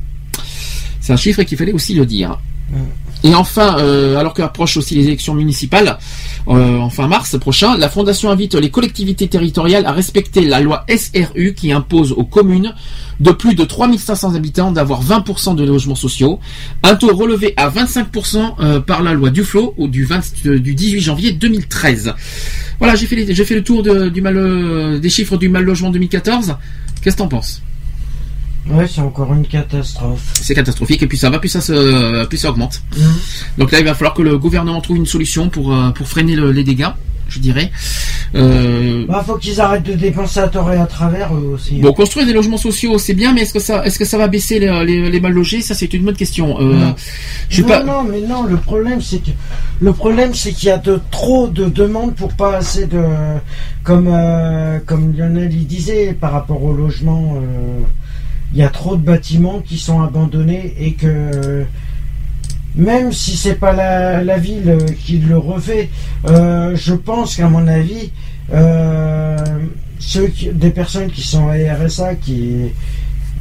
C'est 0.99 1.13
un 1.13 1.17
chiffre 1.17 1.43
qu'il 1.43 1.57
fallait 1.57 1.73
aussi 1.73 1.93
le 1.93 2.05
dire. 2.05 2.37
Et 3.23 3.33
enfin, 3.33 3.77
euh, 3.79 4.17
alors 4.17 4.33
qu'approchent 4.33 4.77
aussi 4.77 4.95
les 4.95 5.05
élections 5.05 5.33
municipales 5.33 5.97
euh, 6.47 6.77
en 6.77 6.89
fin 6.89 7.07
mars 7.07 7.37
prochain, 7.39 7.77
la 7.77 7.89
Fondation 7.89 8.29
invite 8.29 8.55
les 8.55 8.69
collectivités 8.69 9.27
territoriales 9.27 9.85
à 9.85 9.91
respecter 9.91 10.45
la 10.45 10.61
loi 10.61 10.85
SRU 10.89 11.53
qui 11.55 11.71
impose 11.71 12.11
aux 12.13 12.23
communes 12.23 12.73
de 13.19 13.31
plus 13.31 13.55
de 13.55 13.63
3500 13.63 14.35
habitants 14.35 14.71
d'avoir 14.71 15.03
20% 15.03 15.55
de 15.55 15.63
logements 15.63 15.95
sociaux, 15.95 16.39
un 16.83 16.95
taux 16.95 17.15
relevé 17.15 17.53
à 17.57 17.69
25% 17.69 18.55
euh, 18.59 18.79
par 18.79 19.03
la 19.03 19.13
loi 19.13 19.29
Duflo 19.29 19.73
du, 19.77 20.05
20 20.05 20.21
euh, 20.45 20.59
18 20.59 21.01
janvier 21.01 21.31
2013. 21.31 22.13
Voilà, 22.79 22.95
j'ai 22.95 23.07
fait, 23.07 23.15
le 23.55 23.63
tour 23.63 23.81
des 23.81 25.09
chiffres 25.09 25.37
du 25.37 25.49
mal 25.49 25.63
logement 25.63 25.89
2014. 25.89 26.55
Qu'est-ce 27.01 27.15
que 27.15 27.21
t'en 27.21 27.27
penses? 27.27 27.61
Ouais, 28.69 28.87
c'est 28.87 29.01
encore 29.01 29.33
une 29.33 29.45
catastrophe. 29.47 30.21
c'est 30.33 30.53
catastrophique 30.55 31.01
et 31.03 31.07
puis 31.07 31.17
ça 31.17 31.29
va, 31.29 31.39
puis 31.39 31.49
ça 31.49 31.61
se, 31.61 32.25
puis 32.25 32.37
ça 32.37 32.49
augmente. 32.49 32.81
Donc 33.57 33.71
là, 33.71 33.79
il 33.79 33.85
va 33.85 33.93
falloir 33.93 34.13
que 34.13 34.21
le 34.21 34.37
gouvernement 34.37 34.81
trouve 34.81 34.97
une 34.97 35.05
solution 35.05 35.49
pour 35.49 35.73
euh, 35.73 35.89
pour 35.91 36.07
freiner 36.07 36.35
le- 36.35 36.51
les 36.51 36.63
dégâts, 36.63 36.89
je 37.29 37.39
dirais. 37.39 37.71
Euh, 38.35 39.05
Bah, 39.07 39.23
faut 39.25 39.35
qu'ils 39.37 39.61
arrêtent 39.61 39.83
de 39.83 39.93
dépenser 39.93 40.39
à 40.41 40.49
tort 40.49 40.71
et 40.73 40.77
à 40.77 40.85
travers 40.85 41.33
eux 41.33 41.51
aussi. 41.55 41.75
Bon, 41.79 41.93
construire 41.93 42.25
des 42.27 42.33
logements 42.33 42.57
sociaux, 42.57 42.97
c'est 42.99 43.13
bien, 43.13 43.33
mais 43.33 43.41
est-ce 43.41 43.53
que 43.53 43.59
ça, 43.59 43.85
est-ce 43.85 43.97
que 43.97 44.03
ça 44.05 44.17
va 44.17 44.27
baisser 44.27 44.59
les, 44.59 44.85
les, 44.85 45.09
les 45.09 45.19
mal 45.21 45.31
logés 45.31 45.61
Ça, 45.61 45.73
c'est 45.73 45.93
une 45.93 46.03
bonne 46.03 46.15
question. 46.15 46.59
Euh, 46.59 46.73
Non. 46.73 46.95
je 47.47 47.53
suis 47.53 47.63
non, 47.63 47.67
pas. 47.69 47.83
non, 47.83 48.03
mais 48.03 48.21
non, 48.21 48.43
le 48.43 48.57
problème 48.57 49.01
c'est 49.01 49.19
que 49.19 49.31
le 49.79 49.93
problème 49.93 50.33
c'est 50.33 50.51
qu'il 50.51 50.67
y 50.67 50.71
a 50.71 50.77
de 50.77 50.99
trop 51.11 51.47
de 51.47 51.65
demandes 51.65 52.15
pour 52.15 52.33
pas 52.33 52.57
assez 52.57 52.85
de 52.87 53.01
comme 53.83 54.09
euh, 54.11 54.79
comme 54.85 55.13
Lionel 55.15 55.53
il 55.53 55.65
disait 55.67 56.13
par 56.19 56.33
rapport 56.33 56.61
au 56.61 56.73
logement 56.73 57.35
euh, 57.37 57.79
il 58.57 58.61
y 58.61 58.63
a 58.63 58.69
trop 58.69 58.95
de 58.95 59.03
bâtiments 59.03 59.59
qui 59.59 59.77
sont 59.77 60.01
abandonnés 60.01 60.73
et 60.79 60.93
que 60.93 61.63
même 62.73 63.11
si 63.11 63.37
c'est 63.37 63.53
pas 63.53 63.71
la, 63.71 64.37
ville 64.39 64.69
euh, 64.69 64.79
qui 64.99 65.19
le 65.19 65.37
refait, 65.37 65.89
euh, 66.25 66.75
je 66.75 66.95
pense 66.95 67.35
qu'à 67.35 67.49
mon 67.49 67.67
avis, 67.67 68.11
euh, 68.51 69.37
ceux 69.99 70.25
qui- 70.29 70.49
des 70.49 70.71
personnes 70.71 71.11
qui 71.11 71.21
sont 71.21 71.49
à 71.49 71.53
RSA 71.53 72.15
qui 72.15 72.71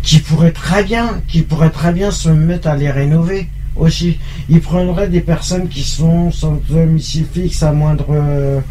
qui 0.02 0.18
pourraient 0.18 0.52
très 0.52 0.84
bien, 0.84 1.22
qui 1.26 1.40
pourraient 1.40 1.70
très 1.70 1.92
bien 1.94 2.10
se 2.10 2.28
mettre 2.28 2.68
à 2.68 2.76
les 2.76 2.90
rénover 2.90 3.48
aussi. 3.74 4.18
Ils 4.50 4.60
prendraient 4.60 5.08
des 5.08 5.22
personnes 5.22 5.68
qui 5.68 5.82
sont 5.82 6.30
sans 6.30 6.60
domicile 6.68 7.24
fixe 7.32 7.62
à 7.62 7.72
moindre 7.72 8.62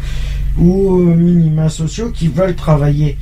ou 0.56 0.98
minima 0.98 1.68
sociaux 1.68 2.10
qui 2.10 2.28
veulent 2.28 2.54
travailler. 2.54 3.18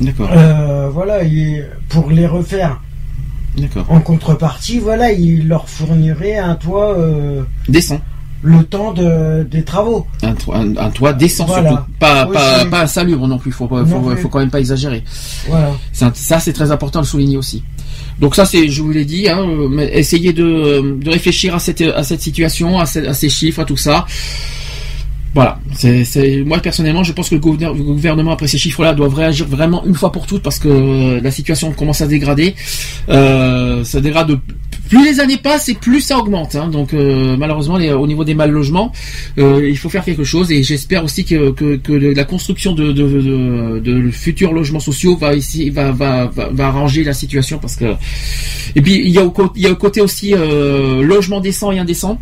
D'accord. 0.00 0.30
Euh, 0.32 0.88
voilà, 0.92 1.22
et 1.22 1.62
pour 1.88 2.10
les 2.10 2.26
refaire. 2.26 2.80
D'accord. 3.56 3.86
En 3.90 4.00
contrepartie, 4.00 4.78
voilà, 4.78 5.12
ils 5.12 5.46
leur 5.46 5.68
fourniraient 5.68 6.38
un 6.38 6.54
toit 6.54 6.96
euh, 6.98 7.42
Décent. 7.68 8.00
le 8.42 8.64
temps 8.64 8.92
de, 8.92 9.42
des 9.44 9.62
travaux. 9.62 10.06
Un, 10.22 10.32
toit- 10.34 10.56
un, 10.56 10.74
un 10.76 10.90
toit 10.90 11.12
décent 11.12 11.44
Voilà. 11.44 11.68
surtout. 11.70 11.84
Pas, 12.00 12.26
Oui, 12.26 12.32
pas, 12.34 12.64
pas 12.64 12.80
insalubre 12.82 13.28
non 13.28 13.38
plus. 13.38 13.52
Faut, 13.52 13.68
Non 13.68 13.84
faut, 13.84 14.00
plus. 14.10 14.22
faut 14.22 14.28
quand 14.30 14.38
même 14.38 14.50
pas 14.50 14.60
exagérer. 14.60 15.04
Voilà. 15.48 15.68
Un- 16.00 16.12
Ça, 16.14 16.40
c'est 16.40 16.54
très 16.54 16.70
important 16.72 17.00
de 17.00 17.04
le 17.04 17.10
souligner 17.10 17.36
aussi. 17.36 17.62
Donc 18.18 18.34
ça, 18.34 18.46
c'est, 18.46 18.68
je 18.68 18.82
vous 18.82 18.90
l'ai 18.90 19.04
dit, 19.04 19.28
hein, 19.28 19.40
euh, 19.40 19.88
essayez 19.92 20.32
de, 20.32 20.96
de 20.98 21.10
réfléchir 21.10 21.54
à 21.54 21.58
cette, 21.58 21.82
à 21.82 22.02
cette 22.04 22.22
situation, 22.22 22.78
à, 22.80 22.86
ce- 22.86 23.00
à 23.06 23.12
ces 23.14 23.28
chiffres, 23.28 23.60
à 23.60 23.64
tout 23.66 23.76
ça. 23.76 24.06
Voilà. 25.34 25.58
C'est, 25.74 26.42
moi 26.44 26.58
personnellement, 26.58 27.02
je 27.04 27.12
pense 27.12 27.30
que 27.30 27.36
le 27.36 27.40
gouvernement, 27.40 28.32
après 28.32 28.48
ces 28.48 28.58
chiffres-là 28.58 28.92
doit 28.92 29.08
réagir 29.08 29.46
vraiment 29.48 29.82
une 29.86 29.94
fois 29.94 30.12
pour 30.12 30.26
toutes 30.26 30.42
parce 30.42 30.58
que 30.58 30.68
euh, 30.68 31.20
la 31.22 31.30
situation 31.30 31.72
commence 31.72 32.02
à 32.02 32.06
dégrader. 32.06 32.54
Euh, 33.08 33.82
ça 33.84 34.00
dégrade. 34.00 34.28
de- 34.28 34.38
Plus 34.90 35.02
les 35.10 35.20
années 35.20 35.38
passent 35.38 35.70
et 35.70 35.74
plus 35.74 36.02
ça 36.02 36.18
augmente. 36.18 36.54
hein. 36.54 36.68
Donc 36.68 36.92
euh, 36.92 37.34
malheureusement, 37.38 37.76
au 37.76 38.06
niveau 38.06 38.24
des 38.24 38.34
mal 38.34 38.50
logements, 38.50 38.92
euh, 39.38 39.66
il 39.66 39.78
faut 39.78 39.88
faire 39.88 40.04
quelque 40.04 40.24
chose 40.24 40.52
et 40.52 40.62
j'espère 40.62 41.02
aussi 41.02 41.24
que, 41.24 41.54
la 42.14 42.24
construction 42.24 42.72
de, 42.74 44.10
futurs 44.10 44.52
logements 44.52 44.80
sociaux 44.80 45.16
va 45.16 45.34
ici 45.34 45.70
va, 45.70 45.92
va, 45.92 46.30
va, 46.34 46.66
arranger 46.66 47.04
la 47.04 47.14
situation 47.14 47.58
parce 47.58 47.76
que 47.76 47.94
et 48.76 48.82
puis 48.82 49.00
il 49.02 49.10
y 49.10 49.18
a 49.18 49.24
au, 49.24 49.32
il 49.56 49.74
côté 49.76 50.02
aussi 50.02 50.34
logement 50.34 51.40
décent 51.40 51.72
et 51.72 51.78
indécent. 51.78 52.20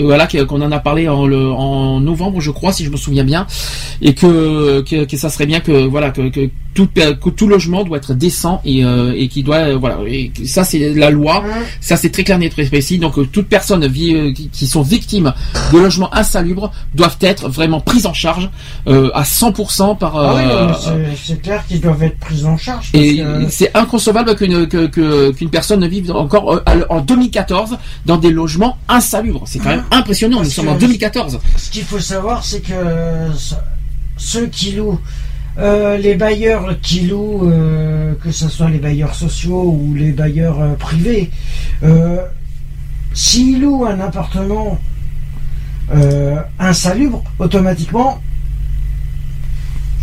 Euh, 0.00 0.04
Voilà, 0.04 0.26
qu'on 0.26 0.60
en 0.62 0.72
a 0.72 0.78
parlé 0.78 1.08
en, 1.08 1.26
le, 1.26 1.50
en 1.50 2.00
novembre, 2.00 2.40
je 2.40 2.50
crois, 2.50 2.72
si 2.72 2.84
je 2.84 2.90
me 2.90 2.96
souviens 2.96 3.24
bien, 3.24 3.46
et 4.00 4.14
que, 4.14 4.80
que, 4.82 5.04
que 5.04 5.16
ça 5.16 5.28
serait 5.30 5.46
bien 5.46 5.60
que 5.60 5.86
voilà 5.86 6.10
que, 6.10 6.28
que 6.28 6.50
tout 6.74 6.88
tout 7.36 7.48
logement 7.48 7.84
doit 7.84 7.98
être 7.98 8.14
décent 8.14 8.60
et, 8.64 8.84
euh, 8.84 9.12
et 9.16 9.28
qui 9.28 9.42
doit 9.42 9.56
euh, 9.56 9.76
voilà 9.76 9.98
et 10.06 10.32
ça 10.46 10.64
c'est 10.64 10.94
la 10.94 11.10
loi, 11.10 11.44
ça 11.80 11.96
c'est 11.96 12.10
très 12.10 12.24
clair 12.24 12.40
et 12.42 12.48
très 12.48 12.64
précis. 12.64 12.98
Donc 12.98 13.18
euh, 13.18 13.26
toute 13.30 13.48
personne 13.48 13.86
vi- 13.86 14.14
euh, 14.14 14.32
qui, 14.32 14.48
qui 14.48 14.66
sont 14.66 14.82
victimes 14.82 15.32
de 15.72 15.78
logements 15.78 16.12
insalubres 16.14 16.72
doivent 16.94 17.18
être 17.20 17.48
vraiment 17.48 17.80
prises 17.80 18.06
en 18.06 18.14
charge 18.14 18.48
à 18.86 19.22
100% 19.22 19.96
par 19.98 20.16
Ah 20.16 20.34
oui, 20.36 21.06
c'est- 21.16 21.40
clair 21.42 21.64
qu'ils 21.66 21.80
doivent 21.80 22.02
être 22.02 22.18
pris 22.18 22.44
en 22.44 22.56
charge. 22.56 22.90
parce 22.92 23.04
et 23.04 23.18
que- 23.18 23.46
c'est 23.50 23.76
inconcevable 23.76 24.34
qu'une 24.36 24.66
que- 24.66 24.86
que- 24.86 25.30
qu'une 25.32 25.50
personne 25.50 25.80
ne 25.80 25.88
vive 25.88 26.10
encore 26.12 26.62
en 26.88 27.00
2014 27.00 27.76
dans 28.06 28.16
des 28.16 28.30
logements 28.30 28.78
insalubres. 28.88 29.42
C'est 29.46 29.58
quand 29.58 29.70
même 29.70 29.84
impressionnant. 29.90 30.36
Nous 30.38 30.42
Parce 30.44 30.54
sommes 30.54 30.66
que- 30.66 30.70
en 30.70 30.78
2014. 30.78 31.38
Ce 31.56 31.70
qu'il 31.70 31.84
faut 31.84 31.98
savoir, 32.00 32.44
c'est 32.44 32.60
que 32.60 32.72
ce- 33.36 33.54
ceux 34.16 34.46
qui 34.46 34.72
louent, 34.72 34.98
euh, 35.58 35.96
les 35.98 36.14
bailleurs 36.14 36.80
qui 36.80 37.02
louent, 37.02 37.50
euh, 37.50 38.14
que 38.22 38.30
ce 38.30 38.48
soit 38.48 38.70
les 38.70 38.78
bailleurs 38.78 39.14
sociaux 39.14 39.76
ou 39.78 39.94
les 39.94 40.12
bailleurs 40.12 40.60
euh, 40.60 40.74
privés, 40.74 41.30
s'ils 43.14 43.60
louent 43.60 43.84
un 43.86 44.00
appartement 44.00 44.78
insalubre, 46.58 47.22
automatiquement, 47.38 48.20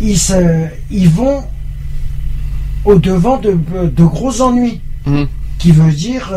ils, 0.00 0.18
se- 0.18 0.66
ils 0.90 1.08
vont 1.08 1.42
au 2.84 2.94
devant 2.96 3.38
de, 3.38 3.56
de 3.84 4.04
gros 4.04 4.40
ennuis, 4.40 4.80
Mhm. 5.06 5.26
qui 5.58 5.72
veut 5.72 5.90
dire 5.92 6.32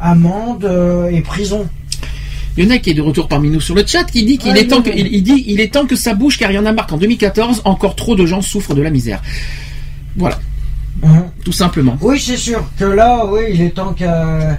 amende 0.00 0.68
et 1.12 1.20
prison. 1.20 1.66
Il 2.58 2.64
y 2.64 2.66
en 2.66 2.70
a 2.74 2.78
qui 2.78 2.90
est 2.90 2.94
de 2.94 3.00
retour 3.02 3.28
parmi 3.28 3.50
nous 3.50 3.60
sur 3.60 3.74
le 3.76 3.84
chat 3.86 4.02
qui 4.04 4.24
dit 4.24 4.36
qu'il 4.36 4.52
Ouais, 4.52 4.62
est 4.62 4.66
temps 4.66 4.82
que, 4.82 4.90
il, 4.90 5.06
il 5.14 5.22
dit 5.22 5.44
il 5.46 5.60
est 5.60 5.72
temps 5.72 5.86
que 5.86 5.94
ça 5.94 6.12
bouge 6.14 6.36
car 6.38 6.50
il 6.50 6.54
y 6.54 6.58
en 6.58 6.66
a 6.66 6.72
marre 6.72 6.88
qu'en 6.88 6.96
2014 6.96 7.62
encore 7.64 7.94
trop 7.94 8.16
de 8.16 8.26
gens 8.26 8.42
souffrent 8.42 8.74
de 8.74 8.82
la 8.82 8.90
misère. 8.90 9.22
Voilà, 10.16 10.40
Mhm. 11.02 11.22
tout 11.44 11.52
simplement. 11.52 11.96
Oui, 12.00 12.18
c'est 12.18 12.36
sûr 12.36 12.64
que 12.76 12.84
là, 12.84 13.24
oui, 13.30 13.42
il 13.54 13.60
est 13.60 13.70
temps 13.70 13.92
qu'à. 13.92 14.58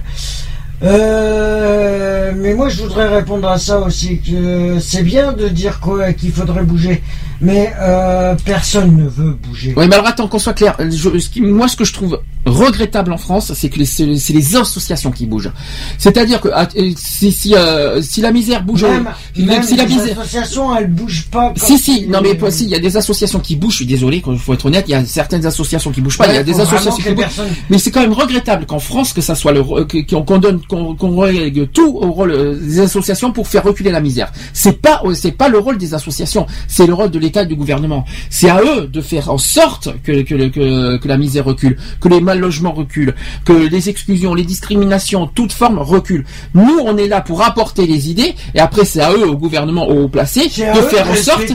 Euh, 0.82 2.32
mais 2.36 2.54
moi, 2.54 2.68
je 2.68 2.82
voudrais 2.82 3.08
répondre 3.08 3.48
à 3.48 3.58
ça 3.58 3.80
aussi. 3.80 4.18
Que 4.20 4.78
c'est 4.80 5.02
bien 5.02 5.32
de 5.32 5.48
dire 5.48 5.80
quoi 5.80 6.12
qu'il 6.12 6.32
faudrait 6.32 6.62
bouger, 6.62 7.02
mais 7.40 7.72
euh, 7.80 8.34
personne 8.44 8.96
ne 8.96 9.08
veut 9.08 9.32
bouger. 9.32 9.74
Ouais, 9.76 9.86
mais 9.88 9.94
alors 9.94 10.06
attends 10.06 10.28
qu'on 10.28 10.38
soit 10.38 10.52
clair. 10.54 10.76
Je- 10.78 11.18
ce 11.18 11.28
qui- 11.28 11.40
moi, 11.40 11.68
ce 11.68 11.76
que 11.76 11.84
je 11.84 11.92
trouve 11.92 12.20
regrettable 12.46 13.12
en 13.12 13.18
France, 13.18 13.52
c'est 13.54 13.68
que 13.68 13.78
les- 13.78 13.84
c'est 13.84 14.16
c'est 14.16 14.32
les 14.32 14.56
associations 14.56 15.10
qui 15.10 15.26
bougent. 15.26 15.52
C'est-à-dire 15.98 16.40
que 16.40 16.48
ah, 16.54 16.66
euh, 16.76 16.90
si, 16.96 17.30
si, 17.32 17.54
euh, 17.54 18.00
si 18.00 18.20
la 18.22 18.32
misère 18.32 18.62
bouge, 18.64 18.84
Même, 18.84 19.08
si 19.36 19.42
même 19.44 19.62
si 19.62 19.76
la 19.76 19.84
les 19.84 19.94
misère, 19.94 20.18
associations, 20.20 20.74
elles 20.76 20.88
bougent 20.90 21.26
pas. 21.30 21.52
si 21.56 21.78
si, 21.78 22.06
non 22.08 22.20
mais 22.22 22.38
si, 22.50 22.64
il 22.64 22.70
y 22.70 22.74
a 22.74 22.78
des 22.78 22.96
associations 22.96 23.40
qui 23.40 23.56
bougent. 23.56 23.72
Je 23.72 23.76
suis 23.76 23.86
désolé, 23.86 24.22
il 24.26 24.38
faut 24.38 24.54
être 24.54 24.64
honnête, 24.66 24.84
il 24.88 24.92
y 24.92 24.94
a 24.94 25.04
certaines 25.04 25.44
associations 25.44 25.90
qui 25.90 26.00
bougent 26.00 26.16
pas. 26.16 26.24
Ouais, 26.26 26.32
il 26.32 26.36
y 26.36 26.38
a 26.38 26.42
des 26.42 26.58
associations 26.58 26.96
qui 26.96 27.10
bougent. 27.10 27.16
personnes- 27.24 27.48
Mais 27.68 27.78
c'est 27.78 27.90
quand 27.90 28.00
même 28.00 28.12
regrettable 28.14 28.64
qu'en 28.66 28.78
France 28.78 29.12
que 29.12 29.20
ça 29.20 29.34
soit 29.34 29.52
le 29.52 29.62
qu'on 29.62 30.38
donne 30.38 30.60
qu'on 30.70 30.94
qu'on 30.94 31.14
relègue 31.16 31.70
tout 31.72 31.98
au 32.00 32.10
rôle 32.12 32.30
euh, 32.30 32.54
des 32.54 32.80
associations 32.80 33.32
pour 33.32 33.48
faire 33.48 33.64
reculer 33.64 33.90
la 33.90 34.00
misère. 34.00 34.32
C'est 34.52 34.80
pas 34.80 35.02
euh, 35.04 35.14
c'est 35.14 35.32
pas 35.32 35.48
le 35.48 35.58
rôle 35.58 35.76
des 35.76 35.92
associations, 35.94 36.46
c'est 36.68 36.86
le 36.86 36.94
rôle 36.94 37.10
de 37.10 37.18
l'État 37.18 37.42
et 37.42 37.46
du 37.46 37.56
gouvernement. 37.56 38.04
C'est 38.30 38.48
à 38.48 38.60
eux 38.62 38.86
de 38.86 39.00
faire 39.00 39.30
en 39.30 39.38
sorte 39.38 39.88
que 40.04 40.22
que, 40.22 40.48
que 40.48 40.96
que 40.96 41.08
la 41.08 41.18
misère 41.18 41.44
recule, 41.44 41.76
que 42.00 42.08
les 42.08 42.20
mal 42.20 42.38
logements 42.38 42.72
reculent, 42.72 43.14
que 43.44 43.52
les 43.52 43.88
exclusions, 43.88 44.34
les 44.34 44.44
discriminations, 44.44 45.26
toute 45.26 45.52
forme 45.52 45.78
reculent. 45.78 46.24
Nous 46.54 46.78
on 46.84 46.96
est 46.96 47.08
là 47.08 47.20
pour 47.20 47.42
apporter 47.42 47.86
les 47.86 48.10
idées 48.10 48.34
et 48.54 48.60
après 48.60 48.84
c'est 48.84 49.00
à 49.00 49.12
eux 49.12 49.28
au 49.28 49.36
gouvernement 49.36 49.88
au 49.88 50.08
placé 50.08 50.48
C'est 50.50 50.66
à 50.66 50.76
de 50.76 50.82
faire 50.82 51.10
en 51.10 51.14
sorte 51.14 51.52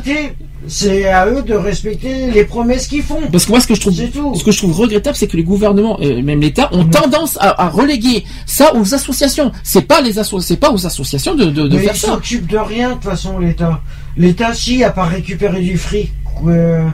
C'est 0.67 1.07
à 1.07 1.27
eux 1.27 1.43
de 1.43 1.53
respecter 1.53 2.31
les 2.31 2.43
promesses 2.43 2.87
qu'ils 2.87 3.03
font. 3.03 3.21
Parce 3.31 3.45
que 3.45 3.51
moi, 3.51 3.59
ce 3.59 3.67
que 3.67 3.75
je 3.75 3.81
trouve, 3.81 3.93
ce 3.93 4.43
que 4.43 4.51
je 4.51 4.57
trouve 4.57 4.71
regrettable, 4.79 5.15
c'est 5.15 5.27
que 5.27 5.37
les 5.37 5.43
gouvernements, 5.43 5.99
euh, 6.01 6.21
même 6.23 6.41
l'État, 6.41 6.69
ont 6.73 6.85
tendance 6.85 7.37
à, 7.39 7.61
à 7.65 7.69
reléguer 7.69 8.23
ça 8.47 8.73
aux 8.75 8.93
associations. 8.95 9.51
C'est 9.63 9.83
pas 9.83 10.01
les 10.01 10.13
c'est 10.41 10.57
pas 10.57 10.71
aux 10.71 10.85
associations 10.87 11.35
de, 11.35 11.45
de, 11.45 11.67
de 11.67 11.77
Mais 11.77 11.83
faire 11.83 11.93
ils 11.95 11.99
ça. 11.99 12.07
s'occupent 12.07 12.47
de 12.47 12.57
rien 12.57 12.89
de 12.89 12.93
toute 12.95 13.03
façon 13.03 13.37
l'État. 13.37 13.81
L'État 14.17 14.53
si 14.53 14.83
à 14.83 14.89
part 14.89 15.09
récupérer 15.09 15.61
du 15.61 15.77
fric 15.77 16.11
euh, 16.47 16.87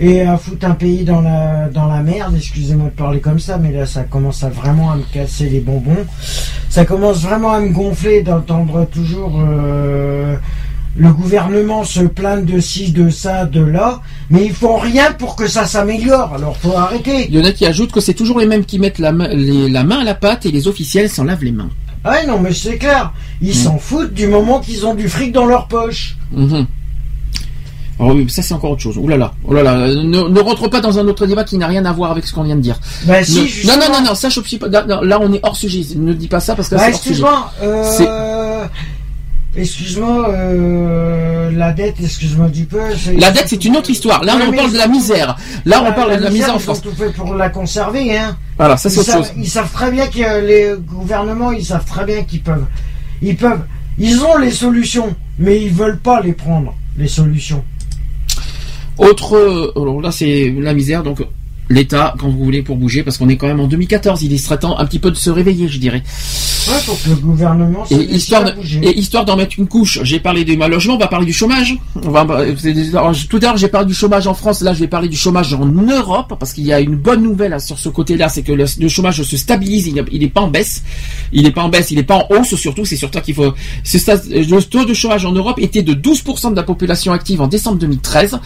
et 0.00 0.22
à 0.22 0.36
foutre 0.36 0.66
un 0.66 0.72
pays 0.72 1.04
dans 1.04 1.20
la 1.20 1.68
dans 1.68 1.86
la 1.86 2.02
merde, 2.02 2.34
excusez-moi 2.36 2.86
de 2.86 2.94
parler 2.96 3.20
comme 3.20 3.38
ça, 3.38 3.58
mais 3.58 3.70
là 3.70 3.86
ça 3.86 4.02
commence 4.02 4.42
à 4.42 4.48
vraiment 4.48 4.90
à 4.90 4.96
me 4.96 5.04
casser 5.12 5.48
les 5.48 5.60
bonbons. 5.60 6.04
Ça 6.68 6.84
commence 6.84 7.18
vraiment 7.22 7.52
à 7.52 7.60
me 7.60 7.68
gonfler 7.68 8.22
d'entendre 8.22 8.86
toujours 8.86 9.38
euh, 9.40 10.34
le 10.96 11.12
gouvernement 11.12 11.84
se 11.84 12.00
plaindre 12.00 12.44
de 12.44 12.58
ci, 12.60 12.90
de 12.92 13.08
ça, 13.10 13.44
de 13.44 13.60
là, 13.60 14.00
mais 14.30 14.44
ils 14.46 14.52
font 14.54 14.76
rien 14.76 15.12
pour 15.12 15.36
que 15.36 15.46
ça 15.46 15.64
s'améliore. 15.66 16.34
Alors 16.34 16.56
faut 16.56 16.76
arrêter. 16.76 17.26
Il 17.28 17.36
y 17.36 17.40
en 17.40 17.44
a 17.44 17.52
qui 17.52 17.66
ajoutent 17.66 17.92
que 17.92 18.00
c'est 18.00 18.14
toujours 18.14 18.38
les 18.40 18.46
mêmes 18.46 18.64
qui 18.64 18.78
mettent 18.78 18.98
la 18.98 19.12
main, 19.12 19.28
les- 19.28 19.68
la 19.68 19.84
main 19.84 20.00
à 20.00 20.04
la 20.04 20.14
pâte 20.14 20.46
et 20.46 20.50
les 20.50 20.66
officiels 20.68 21.08
s'en 21.08 21.24
lavent 21.24 21.44
les 21.44 21.52
mains. 21.52 21.68
Ah 22.04 22.24
non 22.26 22.38
mais 22.40 22.52
c'est 22.54 22.78
clair, 22.78 23.12
ils 23.40 23.50
Mm. 23.50 23.54
s'en 23.54 23.78
foutent 23.78 24.14
du 24.14 24.26
moment 24.28 24.60
qu'ils 24.60 24.86
ont 24.86 24.94
du 24.94 25.08
fric 25.08 25.32
dans 25.32 25.46
leur 25.46 25.66
poche. 25.68 26.16
Mhm. 26.32 26.66
Alors 28.00 28.14
oui, 28.14 28.26
ça 28.30 28.42
c'est 28.42 28.54
encore 28.54 28.70
autre 28.70 28.82
chose. 28.82 28.96
Ouh 28.96 29.08
là 29.08 29.16
là, 29.16 29.34
oh 29.44 29.52
là 29.52 29.64
là, 29.64 29.76
ne, 29.88 30.28
ne 30.28 30.40
rentre 30.40 30.68
pas 30.68 30.80
dans 30.80 31.00
un 31.00 31.08
autre 31.08 31.26
débat 31.26 31.42
qui 31.42 31.58
n'a 31.58 31.66
rien 31.66 31.84
à 31.84 31.92
voir 31.92 32.12
avec 32.12 32.24
ce 32.26 32.32
qu'on 32.32 32.44
vient 32.44 32.54
de 32.54 32.60
dire. 32.60 32.78
Bah, 33.04 33.24
si, 33.24 33.40
Ne- 33.42 33.46
justement. 33.46 33.72
non, 33.74 33.86
non, 33.92 34.00
non, 34.00 34.06
non, 34.10 34.14
ça 34.14 34.28
je 34.28 34.40
suis 34.40 34.56
pas. 34.58 34.68
non, 34.68 35.00
Là 35.02 35.18
on 35.20 35.32
est 35.32 35.40
hors 35.42 35.56
sujet. 35.56 35.82
Ne 35.96 36.12
dis 36.14 36.28
pas 36.28 36.38
ça 36.38 36.54
parce 36.54 36.68
que 36.68 36.76
là, 36.76 36.82
Bah, 36.82 36.96
c'est 36.96 37.20
hors 37.22 37.52
sujet. 37.58 38.04
euh, 38.08 38.64
excuse-moi, 39.58 40.30
euh, 40.30 41.50
la 41.50 41.72
dette, 41.72 41.96
excuse-moi 42.02 42.48
du 42.48 42.64
peu. 42.64 42.80
La 43.18 43.30
dette 43.30 43.44
c'est 43.48 43.64
une 43.64 43.76
autre 43.76 43.90
histoire. 43.90 44.24
Là 44.24 44.36
Ouais, 44.36 44.42
on 44.48 44.52
parle 44.52 44.72
de 44.72 44.78
la 44.78 44.86
misère. 44.88 45.36
Là 45.64 45.82
on 45.86 45.92
parle 45.92 46.16
de 46.18 46.22
la 46.24 46.30
misère 46.30 46.50
en 46.50 46.52
ils 46.54 46.56
ont 46.56 46.60
France. 46.60 46.82
tout 46.82 46.92
fait 46.92 47.12
pour 47.12 47.34
la 47.34 47.48
conserver, 47.50 48.16
hein. 48.16 48.36
Voilà, 48.56 48.76
ça 48.76 48.88
c'est 48.90 48.96
Ils 48.96 49.00
autre 49.00 49.10
savent- 49.10 49.22
chose. 49.24 49.32
Ils 49.36 49.48
savent 49.48 49.72
très 49.72 49.90
bien 49.90 50.06
que 50.06 50.46
les 50.46 50.74
gouvernements, 50.78 51.52
ils 51.52 51.64
savent 51.64 51.84
très 51.84 52.04
bien 52.04 52.22
qu'ils 52.22 52.42
peuvent, 52.42 52.66
ils 53.22 53.36
peuvent, 53.36 53.62
ils 53.98 54.20
ont 54.24 54.36
les 54.38 54.50
solutions, 54.50 55.14
mais 55.38 55.60
ils 55.62 55.70
veulent 55.72 55.98
pas 56.00 56.20
les 56.20 56.32
prendre, 56.32 56.74
les 56.96 57.08
solutions. 57.08 57.64
Autre, 58.98 59.36
euh, 59.36 59.72
alors 59.80 60.00
là 60.00 60.10
c'est 60.10 60.52
la 60.58 60.74
misère, 60.74 61.02
donc 61.04 61.18
l'État 61.68 62.14
quand 62.18 62.28
vous 62.28 62.42
voulez 62.44 62.62
pour 62.62 62.76
bouger, 62.76 63.02
parce 63.02 63.18
qu'on 63.18 63.28
est 63.28 63.36
quand 63.36 63.46
même 63.46 63.60
en 63.60 63.66
2014, 63.66 64.22
il 64.22 64.38
serait 64.38 64.58
temps 64.58 64.78
un 64.78 64.86
petit 64.86 64.98
peu 64.98 65.10
de 65.10 65.16
se 65.16 65.30
réveiller, 65.30 65.68
je 65.68 65.78
dirais. 65.78 66.02
Ouais, 66.68 66.74
pour 66.86 67.02
que 67.02 67.08
le 67.10 67.16
gouvernement 67.16 67.84
se 67.86 67.94
Et 67.94 68.14
histoire, 68.14 68.42
à 68.46 68.50
de- 68.50 68.56
bouger. 68.56 68.80
et 68.82 68.98
histoire 68.98 69.24
d'en 69.24 69.36
mettre 69.36 69.58
une 69.58 69.66
couche, 69.68 70.00
j'ai 70.02 70.20
parlé 70.20 70.44
du 70.44 70.56
mal 70.56 70.70
logement, 70.70 70.94
on 70.94 70.98
va 70.98 71.08
parler 71.08 71.26
du 71.26 71.32
chômage. 71.32 71.76
On 72.02 72.10
va, 72.10 72.26
c'est 72.58 72.72
des- 72.72 72.90
alors, 72.96 73.12
tout 73.28 73.38
à 73.38 73.40
l'heure 73.40 73.56
j'ai 73.56 73.68
parlé 73.68 73.86
du 73.86 73.94
chômage 73.94 74.26
en 74.26 74.34
France, 74.34 74.60
là 74.62 74.74
je 74.74 74.80
vais 74.80 74.88
parler 74.88 75.08
du 75.08 75.16
chômage 75.16 75.52
en 75.54 75.64
Europe, 75.66 76.34
parce 76.38 76.52
qu'il 76.52 76.64
y 76.64 76.72
a 76.72 76.80
une 76.80 76.96
bonne 76.96 77.22
nouvelle 77.22 77.50
là, 77.52 77.58
sur 77.58 77.78
ce 77.78 77.88
côté-là, 77.88 78.28
c'est 78.28 78.42
que 78.42 78.52
le, 78.52 78.64
le 78.78 78.88
chômage 78.88 79.22
se 79.22 79.36
stabilise, 79.36 79.86
il 80.12 80.20
n'est 80.20 80.28
pas 80.28 80.40
en 80.42 80.48
baisse, 80.48 80.82
il 81.32 81.42
n'est 81.44 81.50
pas 81.50 81.62
en 81.62 81.68
baisse, 81.68 81.90
il 81.90 81.96
n'est 81.96 82.02
pas 82.02 82.16
en 82.16 82.26
hausse 82.34 82.54
surtout, 82.56 82.84
c'est 82.84 82.96
surtout 82.96 83.20
qu'il 83.20 83.34
faut. 83.34 83.54
Le 83.84 84.60
taux 84.62 84.84
de 84.84 84.94
chômage 84.94 85.24
en 85.24 85.32
Europe 85.32 85.58
était 85.58 85.82
de 85.82 85.94
12% 85.94 86.50
de 86.50 86.56
la 86.56 86.62
population 86.62 87.12
active 87.12 87.40
en 87.40 87.46
décembre 87.46 87.78
2013. 87.78 88.38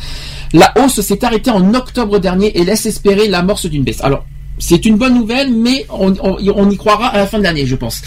La 0.53 0.73
hausse 0.79 1.01
s'est 1.01 1.25
arrêtée 1.25 1.51
en 1.51 1.75
octobre 1.75 2.19
dernier 2.19 2.57
et 2.59 2.65
laisse 2.65 2.87
espérer 2.87 3.12
l'amorce 3.29 3.67
d'une 3.67 3.85
baisse. 3.85 4.01
Alors, 4.03 4.25
c'est 4.59 4.85
une 4.85 4.97
bonne 4.97 5.15
nouvelle, 5.15 5.53
mais 5.53 5.87
on, 5.89 6.13
on- 6.23 6.37
on 6.55 6.71
y 6.71 6.77
croira 6.77 7.09
à 7.09 7.17
la 7.17 7.27
fin 7.27 7.39
de 7.39 7.43
l'année, 7.43 7.67
je 7.67 7.75
pense. 7.75 8.01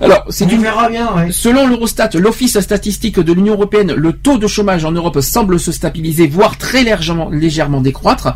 Alors, 0.00 0.22
c'est 0.28 0.44
une... 0.52 0.60
verra 0.62 0.88
bien, 0.88 1.08
ouais. 1.16 1.28
Selon 1.32 1.66
l'Eurostat, 1.66 2.10
l'Office 2.14 2.60
statistique 2.60 3.18
de 3.18 3.32
l'Union 3.32 3.54
européenne, 3.54 3.92
le 3.96 4.12
taux 4.12 4.38
de 4.38 4.46
chômage 4.46 4.84
en 4.84 4.92
Europe 4.92 5.18
semble 5.20 5.58
se 5.58 5.72
stabiliser, 5.72 6.26
voire 6.28 6.56
très 6.58 6.84
légèrement, 6.84 7.30
légèrement 7.30 7.80
décroître. 7.80 8.34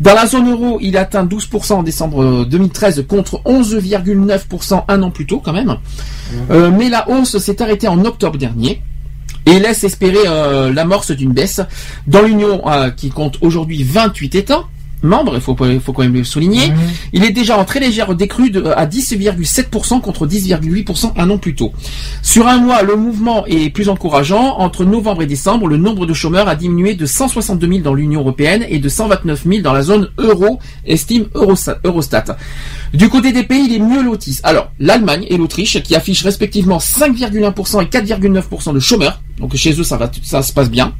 Dans 0.00 0.14
la 0.14 0.26
zone 0.26 0.50
euro, 0.50 0.78
il 0.80 0.96
atteint 0.96 1.24
12% 1.24 1.72
en 1.72 1.82
décembre 1.82 2.22
euh, 2.22 2.44
2013 2.44 3.04
contre 3.08 3.40
11,9% 3.46 4.84
un 4.86 5.02
an 5.02 5.10
plus 5.10 5.26
tôt 5.26 5.40
quand 5.44 5.54
même. 5.54 5.76
Euh, 6.50 6.70
mais 6.70 6.88
la 6.88 7.08
hausse 7.08 7.38
s'est 7.38 7.62
arrêtée 7.62 7.88
en 7.88 8.04
octobre 8.04 8.38
dernier 8.38 8.82
et 9.46 9.58
laisse 9.58 9.82
espérer 9.82 10.18
euh, 10.26 10.72
l'amorce 10.72 11.10
d'une 11.12 11.32
baisse. 11.32 11.60
Dans 12.06 12.22
l'Union, 12.22 12.60
euh, 12.68 12.90
qui 12.90 13.08
compte 13.10 13.38
aujourd'hui 13.40 13.82
28 13.82 14.34
États 14.34 14.64
membres, 15.06 15.34
il 15.34 15.40
faut, 15.40 15.56
il 15.66 15.80
quand 15.80 16.02
même 16.02 16.12
le 16.14 16.24
souligner, 16.24 16.72
il 17.12 17.24
est 17.24 17.30
déjà 17.30 17.56
en 17.58 17.64
très 17.64 17.80
légère 17.80 18.14
décrue 18.14 18.50
de- 18.50 18.64
à 18.76 18.84
10,7% 18.86 20.00
contre 20.00 20.26
10,8% 20.26 21.12
un 21.16 21.30
an 21.30 21.38
plus 21.38 21.54
tôt. 21.54 21.72
Sur 22.22 22.46
un 22.48 22.58
mois, 22.58 22.82
le 22.82 22.96
mouvement 22.96 23.46
est 23.46 23.70
plus 23.70 23.88
encourageant. 23.88 24.56
Entre 24.58 24.84
novembre 24.84 25.22
et 25.22 25.26
décembre, 25.26 25.68
le 25.68 25.76
nombre 25.76 26.06
de 26.06 26.12
chômeurs 26.14 26.48
a 26.48 26.54
diminué 26.56 26.94
de 26.94 27.06
162 27.06 27.66
000 27.66 27.78
dans 27.80 27.94
l'Union 27.94 28.20
européenne 28.20 28.64
et 28.68 28.78
de 28.78 28.88
129 28.88 29.44
000 29.46 29.62
dans 29.62 29.72
la 29.72 29.82
zone 29.82 30.08
euro, 30.18 30.58
estime 30.86 31.26
Eurostat. 31.34 32.36
Du 32.94 33.08
côté 33.08 33.32
des 33.32 33.42
pays 33.42 33.68
les 33.68 33.78
mieux 33.78 34.02
lotis, 34.02 34.40
alors 34.42 34.70
l'Allemagne 34.78 35.26
et 35.28 35.36
l'Autriche 35.36 35.82
qui 35.82 35.94
affichent 35.94 36.22
respectivement 36.24 36.78
5,1% 36.78 37.82
et 37.82 37.86
4,9% 37.86 38.72
de 38.74 38.80
chômeurs. 38.80 39.20
Donc 39.38 39.54
chez 39.56 39.78
eux 39.78 39.84
ça 39.84 39.96
va, 39.96 40.10
ça 40.22 40.42
se 40.42 40.52
passe 40.52 40.70
bien. 40.70 40.92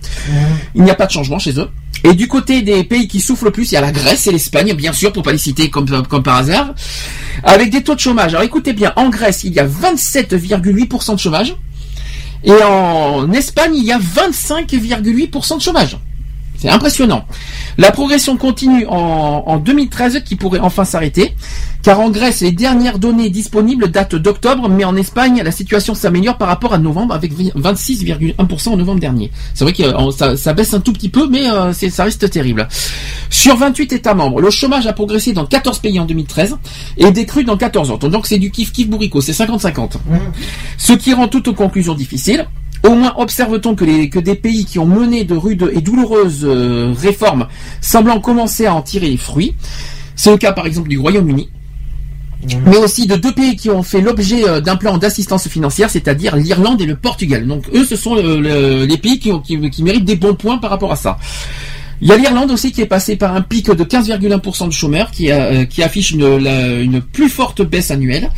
Il 0.74 0.82
n'y 0.82 0.90
a 0.90 0.94
pas 0.94 1.06
de 1.06 1.10
changement 1.12 1.38
chez 1.38 1.58
eux. 1.58 1.68
Et 2.08 2.14
du 2.14 2.28
côté 2.28 2.62
des 2.62 2.84
pays 2.84 3.08
qui 3.08 3.18
souffrent 3.18 3.46
le 3.46 3.50
plus, 3.50 3.72
il 3.72 3.74
y 3.74 3.76
a 3.76 3.80
la 3.80 3.90
Grèce 3.90 4.28
et 4.28 4.30
l'Espagne, 4.30 4.72
bien 4.74 4.92
sûr, 4.92 5.12
pour 5.12 5.24
pas 5.24 5.32
les 5.32 5.38
citer 5.38 5.70
comme, 5.70 5.86
comme 6.06 6.22
par 6.22 6.36
hasard, 6.36 6.72
avec 7.42 7.70
des 7.70 7.82
taux 7.82 7.96
de 7.96 8.00
chômage. 8.00 8.32
Alors 8.32 8.44
écoutez 8.44 8.72
bien, 8.72 8.92
en 8.94 9.08
Grèce, 9.08 9.42
il 9.42 9.52
y 9.52 9.58
a 9.58 9.66
27,8% 9.66 11.14
de 11.14 11.18
chômage. 11.18 11.56
Et 12.44 12.62
en 12.62 13.32
Espagne, 13.32 13.74
il 13.74 13.84
y 13.84 13.90
a 13.90 13.98
25,8% 13.98 15.56
de 15.56 15.62
chômage. 15.62 15.96
C'est 16.58 16.68
impressionnant. 16.68 17.24
La 17.78 17.90
progression 17.92 18.36
continue 18.36 18.86
en, 18.86 19.44
en 19.46 19.58
2013 19.58 20.22
qui 20.24 20.36
pourrait 20.36 20.60
enfin 20.60 20.84
s'arrêter, 20.84 21.34
car 21.82 22.00
en 22.00 22.10
Grèce, 22.10 22.40
les 22.40 22.52
dernières 22.52 22.98
données 22.98 23.30
disponibles 23.30 23.90
datent 23.90 24.16
d'octobre, 24.16 24.68
mais 24.68 24.84
en 24.84 24.96
Espagne, 24.96 25.42
la 25.44 25.52
situation 25.52 25.94
s'améliore 25.94 26.36
par 26.38 26.48
rapport 26.48 26.72
à 26.72 26.78
novembre 26.78 27.14
avec 27.14 27.32
26,1% 27.32 28.68
en 28.70 28.76
novembre 28.76 29.00
dernier. 29.00 29.30
C'est 29.54 29.64
vrai 29.64 29.72
que 29.72 29.82
euh, 29.82 30.10
ça, 30.10 30.36
ça 30.36 30.52
baisse 30.52 30.74
un 30.74 30.80
tout 30.80 30.92
petit 30.92 31.08
peu, 31.08 31.28
mais 31.28 31.48
euh, 31.48 31.72
ça 31.72 32.04
reste 32.04 32.28
terrible. 32.30 32.68
Sur 33.30 33.56
28 33.56 33.92
États 33.92 34.14
membres, 34.14 34.40
le 34.40 34.50
chômage 34.50 34.86
a 34.86 34.92
progressé 34.92 35.32
dans 35.32 35.46
14 35.46 35.78
pays 35.80 36.00
en 36.00 36.04
2013 36.06 36.56
et 36.96 37.10
décru 37.10 37.44
dans 37.44 37.56
14 37.56 37.90
autres. 37.90 38.08
Donc 38.08 38.26
c'est 38.26 38.38
du 38.38 38.50
kiff-kiff 38.50 38.88
bourrico, 38.88 39.20
c'est 39.20 39.32
50-50. 39.32 39.92
Ce 40.78 40.92
qui 40.92 41.12
rend 41.14 41.28
toute 41.28 41.54
conclusion 41.54 41.94
difficile. 41.94 42.46
Au 42.86 42.94
moins 42.94 43.14
observe-t-on 43.16 43.74
que, 43.74 43.84
les- 43.84 44.08
que 44.08 44.18
des 44.18 44.34
pays 44.36 44.64
qui 44.64 44.78
ont 44.78 44.86
mené 44.86 45.24
de 45.24 45.34
rudes 45.34 45.70
et 45.74 45.80
douloureuses 45.80 46.44
euh, 46.44 46.94
réformes 46.96 47.48
semblant 47.80 48.20
commencer 48.20 48.66
à 48.66 48.74
en 48.74 48.82
tirer 48.82 49.08
les 49.08 49.16
fruits. 49.16 49.54
C'est 50.14 50.30
le 50.30 50.36
cas 50.36 50.52
par 50.52 50.66
exemple 50.66 50.88
du 50.88 50.98
Royaume-Uni, 50.98 51.48
mais 52.66 52.76
aussi 52.76 53.06
de 53.06 53.16
deux 53.16 53.32
pays 53.32 53.56
qui 53.56 53.70
ont 53.70 53.82
fait 53.82 54.00
l'objet 54.00 54.48
euh, 54.48 54.60
d'un 54.60 54.76
plan 54.76 54.98
d'assistance 54.98 55.48
financière, 55.48 55.90
c'est-à-dire 55.90 56.36
l'Irlande 56.36 56.80
et 56.80 56.86
le 56.86 56.96
Portugal. 56.96 57.46
Donc 57.46 57.64
eux, 57.74 57.84
ce 57.84 57.96
sont 57.96 58.14
le- 58.14 58.40
le- 58.40 58.84
les 58.84 58.98
pays 58.98 59.18
qui, 59.18 59.32
ont- 59.32 59.40
qui- 59.40 59.70
qui 59.70 59.82
méritent 59.82 60.04
des 60.04 60.16
bons 60.16 60.34
points 60.34 60.58
par 60.58 60.70
rapport 60.70 60.92
à 60.92 60.96
ça. 60.96 61.18
Il 62.02 62.08
y 62.08 62.12
a 62.12 62.16
l'Irlande 62.16 62.50
aussi 62.50 62.72
qui 62.72 62.82
est 62.82 62.86
passée 62.86 63.16
par 63.16 63.34
un 63.34 63.40
pic 63.40 63.70
de 63.70 63.82
15,1% 63.84 64.66
de 64.68 64.72
chômeurs, 64.72 65.10
qui, 65.10 65.30
a- 65.32 65.44
euh, 65.46 65.64
qui 65.64 65.82
affiche 65.82 66.10
une, 66.12 66.36
la- 66.36 66.74
une 66.80 67.00
plus 67.00 67.30
forte 67.30 67.62
baisse 67.62 67.90
annuelle 67.90 68.30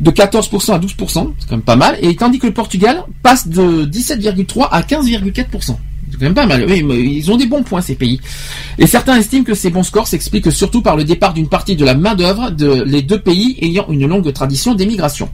de 0.00 0.10
14% 0.10 0.72
à 0.72 0.78
12%, 0.78 1.32
c'est 1.38 1.48
quand 1.48 1.56
même 1.56 1.62
pas 1.62 1.76
mal, 1.76 1.96
et 2.02 2.14
tandis 2.16 2.38
que 2.38 2.46
le 2.46 2.54
Portugal 2.54 3.04
passe 3.22 3.48
de 3.48 3.84
17,3 3.84 4.68
à 4.70 4.82
15,4%. 4.82 5.76
C'est 6.10 6.18
quand 6.18 6.26
même 6.26 6.34
pas 6.34 6.46
mal. 6.46 6.64
Oui, 6.68 6.84
ils 7.16 7.30
ont 7.30 7.36
des 7.36 7.46
bons 7.46 7.62
points 7.62 7.80
ces 7.80 7.94
pays. 7.94 8.20
Et 8.78 8.86
certains 8.86 9.16
estiment 9.16 9.44
que 9.44 9.54
ces 9.54 9.70
bons 9.70 9.82
scores 9.82 10.06
s'expliquent 10.06 10.52
surtout 10.52 10.82
par 10.82 10.96
le 10.96 11.04
départ 11.04 11.34
d'une 11.34 11.48
partie 11.48 11.76
de 11.76 11.84
la 11.84 11.94
main 11.94 12.14
d'œuvre 12.14 12.50
de 12.50 12.82
les 12.84 13.02
deux 13.02 13.20
pays 13.20 13.56
ayant 13.62 13.86
une 13.88 14.06
longue 14.06 14.32
tradition 14.32 14.74
d'émigration. 14.74 15.28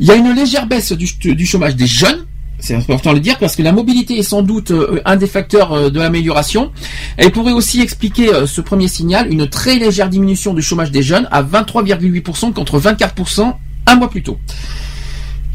Il 0.00 0.06
y 0.06 0.10
a 0.10 0.14
une 0.14 0.32
légère 0.32 0.66
baisse 0.66 0.92
du, 0.92 1.34
du 1.34 1.46
chômage 1.46 1.76
des 1.76 1.86
jeunes, 1.86 2.26
C'est 2.58 2.74
important 2.74 3.10
de 3.10 3.16
le 3.16 3.20
dire 3.20 3.38
parce 3.38 3.56
que 3.56 3.62
la 3.62 3.72
mobilité 3.72 4.18
est 4.18 4.22
sans 4.22 4.42
doute 4.42 4.70
euh, 4.70 5.00
un 5.04 5.16
des 5.16 5.26
facteurs 5.26 5.72
euh, 5.72 5.90
de 5.90 6.00
l'amélioration. 6.00 6.72
Elle 7.16 7.30
pourrait 7.30 7.52
aussi 7.52 7.80
expliquer 7.80 8.32
euh, 8.32 8.46
ce 8.46 8.60
premier 8.60 8.88
signal, 8.88 9.30
une 9.32 9.48
très 9.48 9.76
légère 9.76 10.08
diminution 10.08 10.54
du 10.54 10.62
chômage 10.62 10.90
des 10.90 11.02
jeunes 11.02 11.28
à 11.30 11.42
23,8% 11.42 12.52
contre 12.52 12.80
24% 12.80 13.54
un 13.86 13.96
mois 13.96 14.10
plus 14.10 14.22
tôt. 14.22 14.38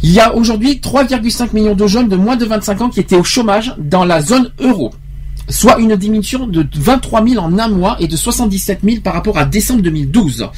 Il 0.01 0.11
y 0.11 0.19
a 0.19 0.33
aujourd'hui 0.33 0.79
3,5 0.81 1.53
millions 1.53 1.75
de 1.75 1.87
jeunes 1.87 2.07
de 2.07 2.15
moins 2.15 2.37
de 2.37 2.45
25 2.45 2.81
ans 2.81 2.89
qui 2.89 3.01
étaient 3.01 3.17
au 3.17 3.23
chômage 3.23 3.75
dans 3.77 4.05
la 4.05 4.21
zone 4.21 4.51
euro, 4.59 4.91
soit 5.49 5.79
une 5.79 5.95
diminution 5.95 6.47
de 6.47 6.65
23 6.73 7.27
000 7.27 7.43
en 7.43 7.59
un 7.59 7.67
mois 7.67 7.97
et 7.99 8.07
de 8.07 8.15
77 8.15 8.79
000 8.83 9.01
par 9.01 9.13
rapport 9.13 9.37
à 9.37 9.45
décembre 9.45 9.81
2012. 9.81 10.49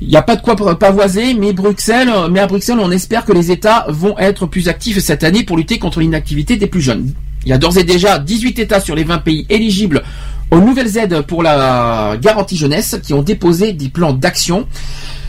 Il 0.00 0.08
n'y 0.08 0.16
a 0.16 0.22
pas 0.22 0.34
de 0.34 0.42
quoi 0.42 0.56
pavoiser, 0.56 1.34
mais 1.34 1.52
Bruxelles, 1.52 2.10
mais 2.30 2.40
à 2.40 2.46
Bruxelles, 2.48 2.80
on 2.80 2.90
espère 2.90 3.24
que 3.24 3.32
les 3.32 3.52
États 3.52 3.86
vont 3.88 4.18
être 4.18 4.46
plus 4.46 4.68
actifs 4.68 4.98
cette 4.98 5.22
année 5.22 5.44
pour 5.44 5.56
lutter 5.56 5.78
contre 5.78 6.00
l'inactivité 6.00 6.56
des 6.56 6.66
plus 6.66 6.80
jeunes. 6.80 7.12
Il 7.46 7.50
y 7.50 7.52
a 7.52 7.58
d'ores 7.58 7.78
et 7.78 7.84
déjà 7.84 8.18
18 8.18 8.58
États 8.58 8.80
sur 8.80 8.96
les 8.96 9.04
20 9.04 9.18
pays 9.18 9.46
éligibles 9.50 10.02
aux 10.50 10.60
nouvelles 10.60 10.96
aides 10.96 11.20
pour 11.22 11.42
la 11.42 12.16
garantie 12.20 12.56
jeunesse 12.56 12.98
qui 13.02 13.14
ont 13.14 13.22
déposé 13.22 13.72
des 13.72 13.88
plans 13.88 14.12
d'action. 14.12 14.66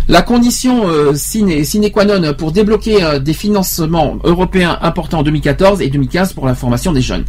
La 0.07 0.21
condition 0.21 0.87
euh, 0.87 1.15
sine, 1.15 1.63
sine 1.63 1.89
qua 1.91 2.05
non 2.05 2.33
pour 2.33 2.51
débloquer 2.51 3.03
euh, 3.03 3.19
des 3.19 3.33
financements 3.33 4.17
européens 4.23 4.77
importants 4.81 5.19
en 5.19 5.23
2014 5.23 5.81
et 5.81 5.89
2015 5.89 6.33
pour 6.33 6.45
la 6.45 6.53
formation 6.53 6.93
des 6.93 7.01
jeunes. 7.01 7.25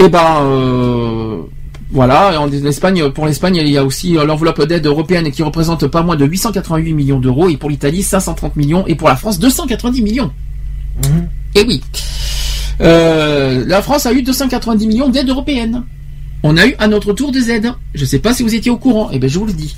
Eh 0.00 0.08
ben, 0.08 0.42
euh, 0.42 1.42
voilà, 1.90 2.40
en 2.40 2.50
Espagne, 2.52 3.08
pour 3.10 3.26
l'Espagne, 3.26 3.56
il 3.56 3.68
y 3.68 3.78
a 3.78 3.84
aussi 3.84 4.16
euh, 4.16 4.24
l'enveloppe 4.24 4.62
d'aide 4.66 4.86
européenne 4.86 5.30
qui 5.30 5.42
représente 5.42 5.86
pas 5.86 6.02
moins 6.02 6.16
de 6.16 6.26
888 6.26 6.92
millions 6.92 7.18
d'euros, 7.18 7.48
et 7.48 7.56
pour 7.56 7.70
l'Italie, 7.70 8.02
530 8.02 8.56
millions, 8.56 8.86
et 8.86 8.94
pour 8.94 9.08
la 9.08 9.16
France, 9.16 9.38
290 9.38 10.02
millions. 10.02 10.30
Et 11.54 11.64
oui. 11.66 11.82
Euh, 12.80 13.64
la 13.66 13.82
France 13.82 14.06
a 14.06 14.12
eu 14.12 14.22
290 14.22 14.86
millions 14.86 15.08
d'aides 15.08 15.30
européennes. 15.30 15.82
On 16.42 16.56
a 16.56 16.66
eu 16.66 16.74
à 16.78 16.88
notre 16.88 17.12
tour 17.12 17.32
des 17.32 17.50
aides. 17.50 17.72
Je 17.94 18.02
ne 18.02 18.06
sais 18.06 18.18
pas 18.18 18.32
si 18.32 18.42
vous 18.42 18.54
étiez 18.54 18.70
au 18.70 18.76
courant. 18.76 19.10
Eh 19.12 19.18
bien, 19.18 19.28
je 19.28 19.38
vous 19.38 19.46
le 19.46 19.52
dis. 19.52 19.74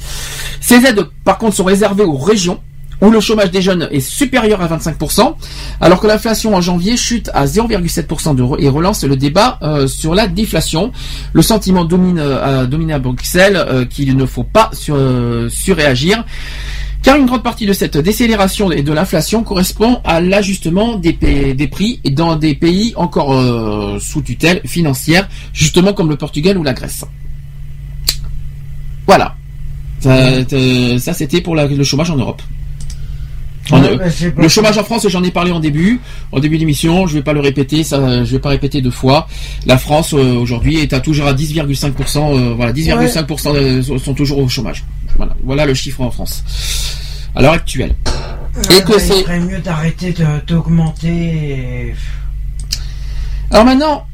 Ces 0.61 0.85
aides, 0.87 1.07
par 1.25 1.39
contre, 1.39 1.57
sont 1.57 1.65
réservées 1.65 2.05
aux 2.05 2.17
régions 2.17 2.61
où 3.01 3.11
le 3.11 3.21
chômage 3.21 3.51
des 3.51 3.63
jeunes 3.63 3.89
est 3.91 4.01
supérieur 4.01 4.61
à 4.61 4.69
25%, 4.69 5.35
alors 5.81 6.01
que 6.01 6.07
l'inflation 6.07 6.55
en 6.55 6.61
janvier 6.61 6.97
chute 6.97 7.31
à 7.33 7.47
0,7% 7.47 8.57
et 8.59 8.69
relance 8.69 9.05
le 9.05 9.17
débat 9.17 9.59
euh, 9.63 9.87
sur 9.87 10.15
la 10.15 10.27
déflation. 10.27 10.93
Le 11.33 11.43
sentiment 11.43 11.85
domine, 11.85 12.19
euh, 12.19 12.67
à 12.67 12.99
Bruxelles 12.99 13.57
euh, 13.57 13.85
qu'il 13.85 14.17
ne 14.17 14.27
faut 14.27 14.45
pas 14.45 14.71
sur, 14.73 14.99
surréagir. 15.49 16.25
Car 17.03 17.17
une 17.17 17.27
grande 17.27 17.43
partie 17.43 17.67
de 17.67 17.73
cette 17.73 17.97
décélération 17.97 18.71
et 18.71 18.83
de 18.83 18.93
l'inflation 18.93 19.43
correspond 19.43 20.01
à 20.05 20.21
l'ajustement 20.21 20.97
des, 20.97 21.13
prix 21.71 22.01
dans 22.11 22.37
des 22.37 22.55
pays 22.55 22.93
encore 22.97 23.33
euh, 23.33 23.99
sous 23.99 24.21
tutelle 24.21 24.61
financière, 24.67 25.29
justement 25.53 25.95
comme 25.95 26.11
le 26.11 26.17
Portugal 26.17 26.59
ou 26.59 26.63
la 26.63 26.75
Grèce. 26.75 27.05
Voilà. 29.07 29.35
Ça, 30.01 30.47
ça 30.99 31.15
c'était 31.15 31.41
pour 31.41 31.57
le 31.57 31.85
chômage 31.85 32.11
en 32.11 32.17
Europe. 32.17 32.43
Ouais, 33.71 33.97
bah, 33.97 34.05
le 34.37 34.49
chômage 34.49 34.79
en 34.79 34.85
France, 34.85 35.07
j'en 35.09 35.23
ai 35.23 35.31
parlé 35.31 35.53
en 35.53 35.61
début, 35.61 36.01
en 36.33 36.41
début 36.41 36.59
d'émission. 36.59 37.07
Je 37.07 37.15
vais 37.15 37.23
pas 37.23 37.33
le 37.35 37.41
répéter, 37.41 37.85
ça, 37.85 38.25
je 38.25 38.31
vais 38.33 38.39
pas 38.39 38.49
répéter 38.49 38.81
deux 38.81 38.91
fois. 38.91 39.29
La 39.67 39.79
France 39.79 40.13
euh, 40.15 40.35
aujourd'hui 40.35 40.79
est 40.79 40.93
à 40.93 41.01
toujours 41.01 41.27
à 41.27 41.35
10,5%. 41.35 42.37
euh, 42.39 42.55
voilà, 42.55 42.73
10,5% 42.73 43.55
euh, 43.55 43.99
sont 43.99 44.15
toujours 44.15 44.39
au 44.39 44.49
chômage. 44.49 44.85
Voilà, 45.17 45.37
voilà 45.45 45.67
le 45.67 45.75
chiffre 45.75 46.01
en 46.01 46.11
France 46.11 46.43
à 47.35 47.43
l'heure 47.43 47.53
actuelle. 47.53 47.95
Et 48.59 48.83
que 48.83 48.93
bah, 48.93 48.99
c'est 48.99 49.19
Il 49.21 49.23
serait 49.23 49.41
mieux 49.41 49.59
d'arrêter 49.61 50.15
d'augmenter. 50.49 51.09
et- 51.09 51.95
Alors 53.51 53.65
maintenant, 53.65 54.07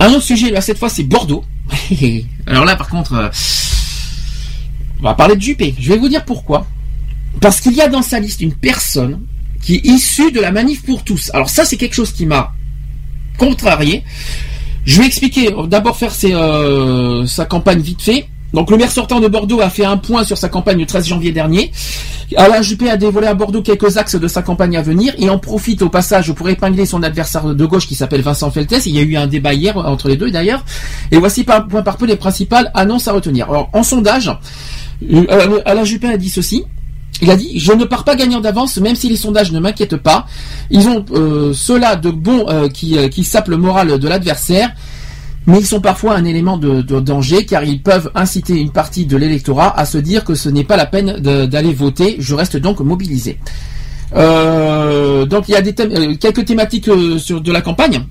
un 0.00 0.08
autre 0.08 0.22
sujet, 0.22 0.50
là, 0.50 0.60
cette 0.60 0.78
fois 0.78 0.88
c'est 0.88 1.04
Bordeaux. 1.04 1.44
Alors 2.46 2.64
là 2.64 2.74
par 2.76 2.88
contre, 2.88 3.12
euh, 3.14 3.28
on 5.00 5.04
va 5.04 5.14
parler 5.14 5.36
de 5.36 5.40
Juppé. 5.40 5.74
Je 5.78 5.90
vais 5.92 5.98
vous 5.98 6.08
dire 6.08 6.24
pourquoi. 6.24 6.66
Parce 7.40 7.60
qu'il 7.60 7.74
y 7.74 7.80
a 7.80 7.88
dans 7.88 8.02
sa 8.02 8.18
liste 8.18 8.40
une 8.40 8.54
personne 8.54 9.20
qui 9.62 9.76
est 9.76 9.86
issue 9.86 10.32
de 10.32 10.40
la 10.40 10.50
manif 10.50 10.84
pour 10.84 11.04
tous. 11.04 11.30
Alors 11.34 11.50
ça 11.50 11.64
c'est 11.64 11.76
quelque 11.76 11.94
chose 11.94 12.12
qui 12.12 12.26
m'a 12.26 12.52
contrarié. 13.38 14.04
Je 14.84 15.00
vais 15.00 15.06
expliquer, 15.06 15.54
d'abord 15.68 15.96
faire 15.96 16.12
ses, 16.12 16.32
euh, 16.34 17.26
sa 17.26 17.44
campagne 17.44 17.80
vite 17.80 18.02
fait. 18.02 18.26
Donc 18.52 18.70
le 18.70 18.76
maire 18.76 18.90
sortant 18.90 19.20
de 19.20 19.28
Bordeaux 19.28 19.60
a 19.60 19.70
fait 19.70 19.84
un 19.84 19.96
point 19.96 20.24
sur 20.24 20.36
sa 20.36 20.48
campagne 20.48 20.78
le 20.78 20.86
13 20.86 21.06
janvier 21.06 21.30
dernier. 21.32 21.70
Alain 22.36 22.62
Juppé 22.62 22.88
a 22.88 22.96
dévoilé 22.96 23.26
à 23.26 23.34
Bordeaux 23.34 23.62
quelques 23.62 23.96
axes 23.96 24.16
de 24.16 24.28
sa 24.28 24.42
campagne 24.42 24.76
à 24.76 24.82
venir 24.82 25.14
et 25.18 25.28
en 25.30 25.38
profite 25.38 25.82
au 25.82 25.88
passage 25.88 26.32
pour 26.32 26.48
épingler 26.48 26.86
son 26.86 27.02
adversaire 27.02 27.54
de 27.54 27.64
gauche 27.64 27.86
qui 27.86 27.94
s'appelle 27.94 28.22
Vincent 28.22 28.50
Feltes. 28.50 28.86
Il 28.86 28.96
y 28.96 28.98
a 28.98 29.02
eu 29.02 29.16
un 29.16 29.26
débat 29.26 29.54
hier 29.54 29.76
entre 29.76 30.08
les 30.08 30.16
deux 30.16 30.30
d'ailleurs. 30.30 30.64
Et 31.10 31.18
voici 31.18 31.44
par 31.44 31.66
point 31.66 31.82
par 31.82 31.96
peu 31.96 32.06
les 32.06 32.16
principales 32.16 32.70
annonces 32.74 33.08
à 33.08 33.12
retenir. 33.12 33.48
Alors 33.48 33.70
en 33.72 33.82
sondage, 33.82 34.30
euh, 35.12 35.60
Alain 35.64 35.84
Juppé 35.84 36.08
a 36.08 36.16
dit 36.16 36.30
ceci. 36.30 36.64
Il 37.22 37.30
a 37.30 37.36
dit 37.36 37.58
Je 37.58 37.72
ne 37.72 37.84
pars 37.84 38.04
pas 38.04 38.16
gagnant 38.16 38.40
d'avance, 38.40 38.78
même 38.78 38.96
si 38.96 39.08
les 39.08 39.16
sondages 39.16 39.52
ne 39.52 39.60
m'inquiètent 39.60 39.96
pas. 39.96 40.26
Ils 40.70 40.88
ont 40.88 41.04
euh, 41.12 41.52
cela 41.52 41.96
de 41.96 42.10
bon 42.10 42.46
euh, 42.48 42.68
qui, 42.68 42.96
euh, 42.98 43.08
qui 43.08 43.24
sape 43.24 43.48
le 43.48 43.56
moral 43.56 43.98
de 43.98 44.08
l'adversaire, 44.08 44.70
mais 45.46 45.58
ils 45.58 45.66
sont 45.66 45.80
parfois 45.80 46.14
un 46.14 46.24
élément 46.24 46.56
de, 46.56 46.82
danger 47.00 47.44
car 47.44 47.64
ils 47.64 47.82
peuvent 47.82 48.10
inciter 48.14 48.54
une 48.54 48.70
partie 48.70 49.06
de 49.06 49.16
l'électorat 49.16 49.78
à 49.78 49.84
se 49.84 49.98
dire 49.98 50.24
que 50.24 50.34
ce 50.34 50.48
n'est 50.48 50.64
pas 50.64 50.76
la 50.76 50.86
peine 50.86 51.18
d'aller 51.18 51.72
voter. 51.72 52.16
Je 52.18 52.34
reste 52.34 52.56
donc 52.56 52.80
mobilisé. 52.80 53.38
Euh, 54.16 55.24
donc 55.24 55.48
il 55.48 55.52
y 55.52 55.54
a 55.54 55.60
euh, 55.60 56.14
quelques 56.16 56.44
thématiques 56.44 56.88
de 56.88 57.52
la 57.52 57.60
campagne. 57.60 58.04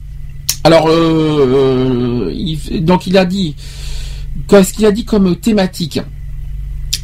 Alors 0.63 0.87
donc 2.81 3.07
il 3.07 3.17
a 3.17 3.25
dit 3.25 3.55
qu'est-ce 4.47 4.73
qu'il 4.73 4.85
a 4.85 4.91
dit 4.91 5.05
comme 5.05 5.35
thématique? 5.35 6.01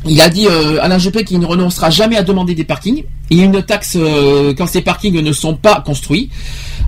Il 0.08 0.22
a 0.22 0.30
dit 0.30 0.48
euh, 0.48 0.77
Alain 0.82 0.98
Juppé 0.98 1.24
qu'il 1.24 1.40
ne 1.40 1.45
renoncera 1.45 1.90
jamais 1.90 2.17
à 2.17 2.24
demander 2.24 2.53
des 2.53 2.64
parkings 2.64 3.03
et 3.32 3.38
une 3.38 3.61
taxe 3.64 3.98
euh, 4.00 4.53
quand 4.56 4.67
ces 4.67 4.82
parkings 4.82 5.19
ne 5.19 5.32
sont 5.32 5.56
pas 5.56 5.82
construits. 5.82 6.30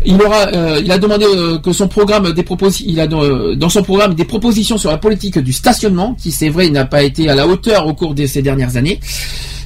Il 0.06 0.22
aura, 0.22 0.48
euh, 0.54 0.82
il 0.84 0.92
a 0.92 1.00
demandé 1.00 1.26
euh, 1.26 1.58
que 1.58 1.74
son 1.74 1.88
programme 1.88 2.32
des 2.32 2.46
il 2.86 3.00
a 3.00 3.08
euh, 3.12 3.56
dans 3.56 3.70
son 3.70 3.82
programme 3.82 4.14
des 4.14 4.26
propositions 4.26 4.78
sur 4.78 4.92
la 4.92 4.98
politique 4.98 5.40
du 5.40 5.52
stationnement 5.52 6.14
qui 6.14 6.32
c'est 6.32 6.50
vrai 6.50 6.70
n'a 6.70 6.86
pas 6.86 7.04
été 7.04 7.30
à 7.30 7.36
la 7.36 7.48
hauteur 7.48 7.88
au 7.88 7.94
cours 7.94 8.14
de 8.14 8.26
ces 8.26 8.42
dernières 8.42 8.78
années 8.78 9.00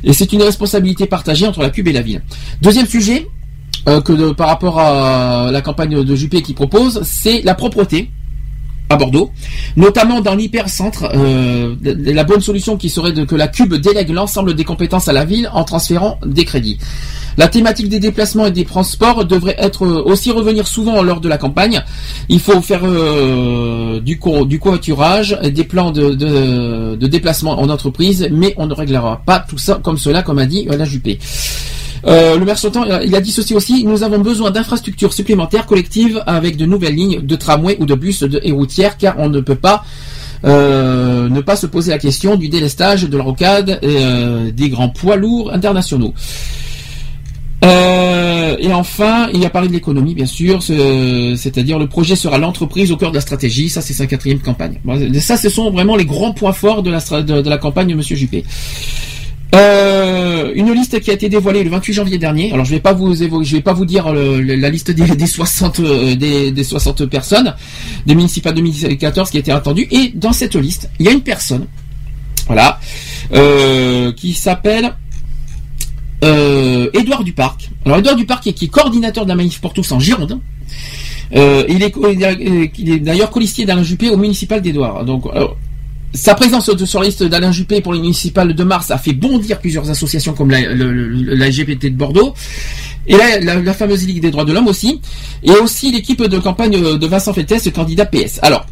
et 0.04 0.14
c'est 0.14 0.32
une 0.32 0.42
responsabilité 0.42 1.06
partagée 1.06 1.46
entre 1.46 1.62
la 1.62 1.70
pub 1.70 1.88
et 1.88 1.94
la 1.94 2.02
ville. 2.02 2.22
Deuxième 2.62 2.88
sujet 2.88 3.28
que 3.86 4.32
par 4.34 4.48
rapport 4.48 4.80
à 4.80 5.50
la 5.52 5.62
campagne 5.62 6.04
de 6.04 6.16
Juppé 6.16 6.44
qui 6.44 6.54
propose, 6.54 7.02
c'est 7.04 7.42
la 7.42 7.56
propreté 7.56 8.12
à 8.92 8.98
Bordeaux, 8.98 9.32
notamment 9.76 10.22
dans 10.22 10.36
l'hypercentre. 10.36 11.10
Euh, 11.16 11.76
la 11.84 12.24
bonne 12.24 12.42
solution 12.42 12.78
qui 12.78 12.90
serait 12.90 13.14
de, 13.14 13.24
que 13.24 13.36
la 13.36 13.48
Cube 13.48 13.74
délègue 13.74 14.10
l'ensemble 14.10 14.54
des 14.54 14.64
compétences 14.64 15.08
à 15.08 15.14
la 15.14 15.26
ville 15.26 15.50
en 15.54 15.64
transférant 15.64 16.20
des 16.26 16.46
crédits. 16.46 16.78
La 17.38 17.48
thématique 17.48 17.88
des 17.88 18.00
déplacements 18.00 18.46
et 18.46 18.52
des 18.52 18.66
transports 18.66 19.26
devrait 19.26 19.56
être 19.58 19.86
euh, 19.86 20.04
aussi 20.04 20.32
revenir 20.32 20.68
souvent 20.68 21.02
lors 21.02 21.22
de 21.22 21.30
la 21.30 21.38
campagne. 21.38 21.82
Il 22.30 22.40
faut 22.40 22.62
faire 22.62 22.82
euh, 22.84 24.00
du, 24.02 24.20
co 24.20 24.46
du 24.46 24.60
covoiturage, 24.60 25.40
des 25.42 25.64
plans 25.64 25.92
de, 25.92 26.12
de, 26.12 26.96
de 26.96 27.08
déplacement 27.08 27.60
en 27.60 27.70
entreprise, 27.70 28.28
mais 28.32 28.54
on 28.58 28.68
ne 28.68 28.74
réglera 28.74 29.22
pas 29.26 29.40
tout 29.40 29.58
ça 29.58 29.80
comme 29.82 29.98
cela, 29.98 30.24
comme 30.24 30.40
a 30.40 30.46
dit 30.46 30.68
la 30.70 30.86
Juppé. 30.86 31.20
Euh, 32.08 32.38
le 32.38 32.46
maire 32.46 32.58
sortant, 32.58 32.84
il 33.04 33.14
a- 33.16 33.22
dit 33.22 33.32
ceci 33.32 33.54
aussi, 33.54 33.84
nous 33.86 34.02
avons 34.04 34.20
besoin 34.20 34.50
d'infrastructures 34.52 35.14
supplémentaires 35.14 35.66
collectives 35.68 36.24
avec 36.26 36.58
de 36.58 36.66
nouvelles 36.66 36.96
lignes 36.96 37.22
de 37.22 37.36
tramway 37.36 37.78
ou 37.80 37.86
de 37.86 37.94
bus 37.96 38.24
et 38.44 38.52
routières 38.52 38.98
car 38.98 39.16
on 39.20 39.30
ne 39.30 39.40
peut 39.40 39.56
pas 39.56 39.84
euh, 40.44 41.30
ne 41.30 41.40
pas 41.42 41.56
se 41.56 41.68
poser 41.68 41.92
la 41.92 42.00
question 42.00 42.36
du 42.36 42.50
délestage, 42.50 43.04
de 43.04 43.16
la 43.16 43.24
rocade 43.24 43.80
euh, 43.84 44.50
des 44.52 44.70
grands 44.70 44.90
poids 44.90 45.16
lourds 45.16 45.54
internationaux. 45.54 46.16
Et 47.64 48.74
enfin, 48.74 49.30
il 49.34 49.46
a 49.46 49.50
parlé 49.50 49.68
de 49.68 49.74
l'économie, 49.74 50.14
bien 50.16 50.26
sûr, 50.26 50.62
ce- 50.64 51.36
c'est-à-dire 51.38 51.78
le 51.80 51.88
projet 51.88 52.16
sera 52.16 52.38
l'entreprise 52.40 52.92
au 52.92 52.98
cœur 52.98 53.12
de 53.12 53.16
la 53.16 53.22
stratégie. 53.22 53.70
Ça, 53.70 53.82
c'est 53.82 53.94
sa 53.94 54.08
quatrième 54.08 54.40
campagne. 54.40 54.80
Ça, 55.20 55.38
ce 55.38 55.50
sont 55.50 55.70
vraiment 55.72 55.96
les 55.96 56.06
grands 56.06 56.32
points 56.34 56.54
forts 56.54 56.82
de 56.84 56.90
la, 56.92 57.22
de, 57.22 57.48
la 57.50 57.58
campagne 57.58 57.88
de 57.90 57.96
Monsieur 57.96 58.16
Juppé. 58.16 58.44
Euh, 59.54 60.52
une 60.56 60.72
liste 60.72 61.00
qui 61.02 61.10
a 61.10 61.14
été 61.14 61.28
dévoilée 61.28 61.64
le 61.64 61.70
28 61.70 61.94
janvier 61.94 62.18
dernier. 62.18 62.54
Alors 62.54 62.64
je 62.66 62.72
vais 62.72 62.80
pas 62.80 62.94
vous 62.94 63.22
évo- 63.22 63.44
je 63.44 63.56
vais 63.56 63.62
pas 63.62 63.74
vous 63.74 63.86
dire 63.86 64.14
la 64.14 64.70
liste 64.70 64.92
des, 64.92 65.06
des 65.16 65.28
60 65.28 65.80
euh, 65.82 66.16
des, 66.16 66.52
des 66.52 66.64
60 66.64 67.06
personnes 67.08 67.54
des 68.06 68.16
municipales 68.16 68.54
2014 68.54 69.30
qui 69.30 69.38
a 69.38 69.40
été 69.42 69.52
attendue. 69.52 69.88
Et 69.92 70.12
dans 70.16 70.32
cette 70.32 70.56
liste, 70.56 70.90
il 71.00 71.06
y 71.06 71.10
a 71.10 71.12
une 71.12 71.22
personne, 71.22 71.66
voilà, 72.48 72.80
euh, 73.34 74.14
qui 74.14 74.34
s'appelle 74.34 74.94
euh, 76.24 76.90
Édouard 76.94 77.24
Duparc. 77.26 77.70
Alors 77.86 77.98
Édouard 77.98 78.16
Duparc 78.16 78.48
est, 78.48 78.54
qui 78.54 78.66
est 78.66 78.70
coordinateur 78.70 79.26
de 79.26 79.30
la 79.30 79.36
manif 79.36 79.60
pour 79.60 79.74
tous 79.74 79.92
en 79.92 80.00
Gironde. 80.00 80.40
Euh, 81.36 81.64
il 81.70 81.82
est, 81.84 81.94
est 82.88 83.00
d'ailleurs 83.00 83.32
colistier 83.32 83.66
d'Alain 83.66 83.84
Juppé 83.84 84.10
au 84.10 84.18
municipal 84.18 84.62
d'Édouard. 84.62 85.04
Donc 85.06 85.24
alors, 85.34 85.58
sa 86.14 86.36
présence 86.36 86.70
sur 86.86 87.00
la 87.00 87.06
liste 87.06 87.24
d'Alain 87.24 87.52
Juppé 87.52 87.82
pour 87.82 87.94
les 87.94 88.00
municipales 88.00 88.54
de 88.54 88.64
mars 88.64 88.92
a 88.92 88.98
fait 88.98 89.14
bondir 89.14 89.60
plusieurs 89.60 89.90
associations 89.90 90.34
comme 90.34 90.52
la, 90.52 90.60
LGBT 90.62 91.86
de 91.86 91.96
Bordeaux 91.96 92.34
et 93.08 93.16
la 93.42 93.74
fameuse 93.74 94.06
Ligue 94.06 94.22
des 94.22 94.32
droits 94.32 94.46
de 94.46 94.54
l'homme 94.54 94.68
aussi, 94.68 95.02
et 95.44 95.52
aussi 95.52 95.92
l'équipe 95.92 96.22
de 96.22 96.38
campagne 96.38 96.98
de 96.98 97.08
Vincent 97.08 97.34
Fettes, 97.34 97.74
candidat 97.74 98.06
PS. 98.06 98.40
Alors, 98.44 98.66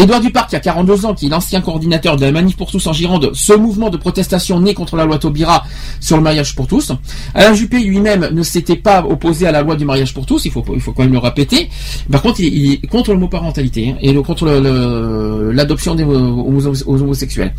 Édouard 0.00 0.20
Duparc, 0.20 0.48
qui 0.50 0.54
a 0.54 0.60
42 0.60 1.06
ans, 1.06 1.14
qui 1.14 1.26
est 1.26 1.28
l'ancien 1.28 1.60
coordinateur 1.60 2.14
de 2.16 2.24
la 2.24 2.30
Manif 2.30 2.56
pour 2.56 2.70
tous 2.70 2.86
en 2.86 2.92
Gironde, 2.92 3.32
ce 3.34 3.52
mouvement 3.52 3.90
de 3.90 3.96
protestation 3.96 4.60
né 4.60 4.72
contre 4.72 4.94
la 4.94 5.04
loi 5.04 5.18
Taubira 5.18 5.64
sur 5.98 6.16
le 6.16 6.22
mariage 6.22 6.54
pour 6.54 6.68
tous. 6.68 6.92
Alain 7.34 7.52
Juppé 7.52 7.80
lui-même 7.80 8.28
ne 8.32 8.42
s'était 8.44 8.76
pas 8.76 9.04
opposé 9.04 9.48
à 9.48 9.52
la 9.52 9.62
loi 9.62 9.74
du 9.74 9.84
mariage 9.84 10.14
pour 10.14 10.24
tous, 10.24 10.44
il 10.44 10.52
faut, 10.52 10.62
quand 10.62 11.02
même 11.02 11.12
le 11.12 11.18
répéter. 11.18 11.68
Par 12.12 12.22
contre, 12.22 12.38
il, 12.40 12.74
est 12.74 12.86
contre 12.86 13.12
hein, 13.12 13.96
et 14.00 14.12
le- 14.12 14.22
contre 14.22 14.44
le- 14.46 14.60
le- 14.60 15.50
l'adoption 15.52 15.96
des 15.96 16.04
homo- 16.04 16.84
aux 16.86 17.02
homosexuels. 17.02 17.52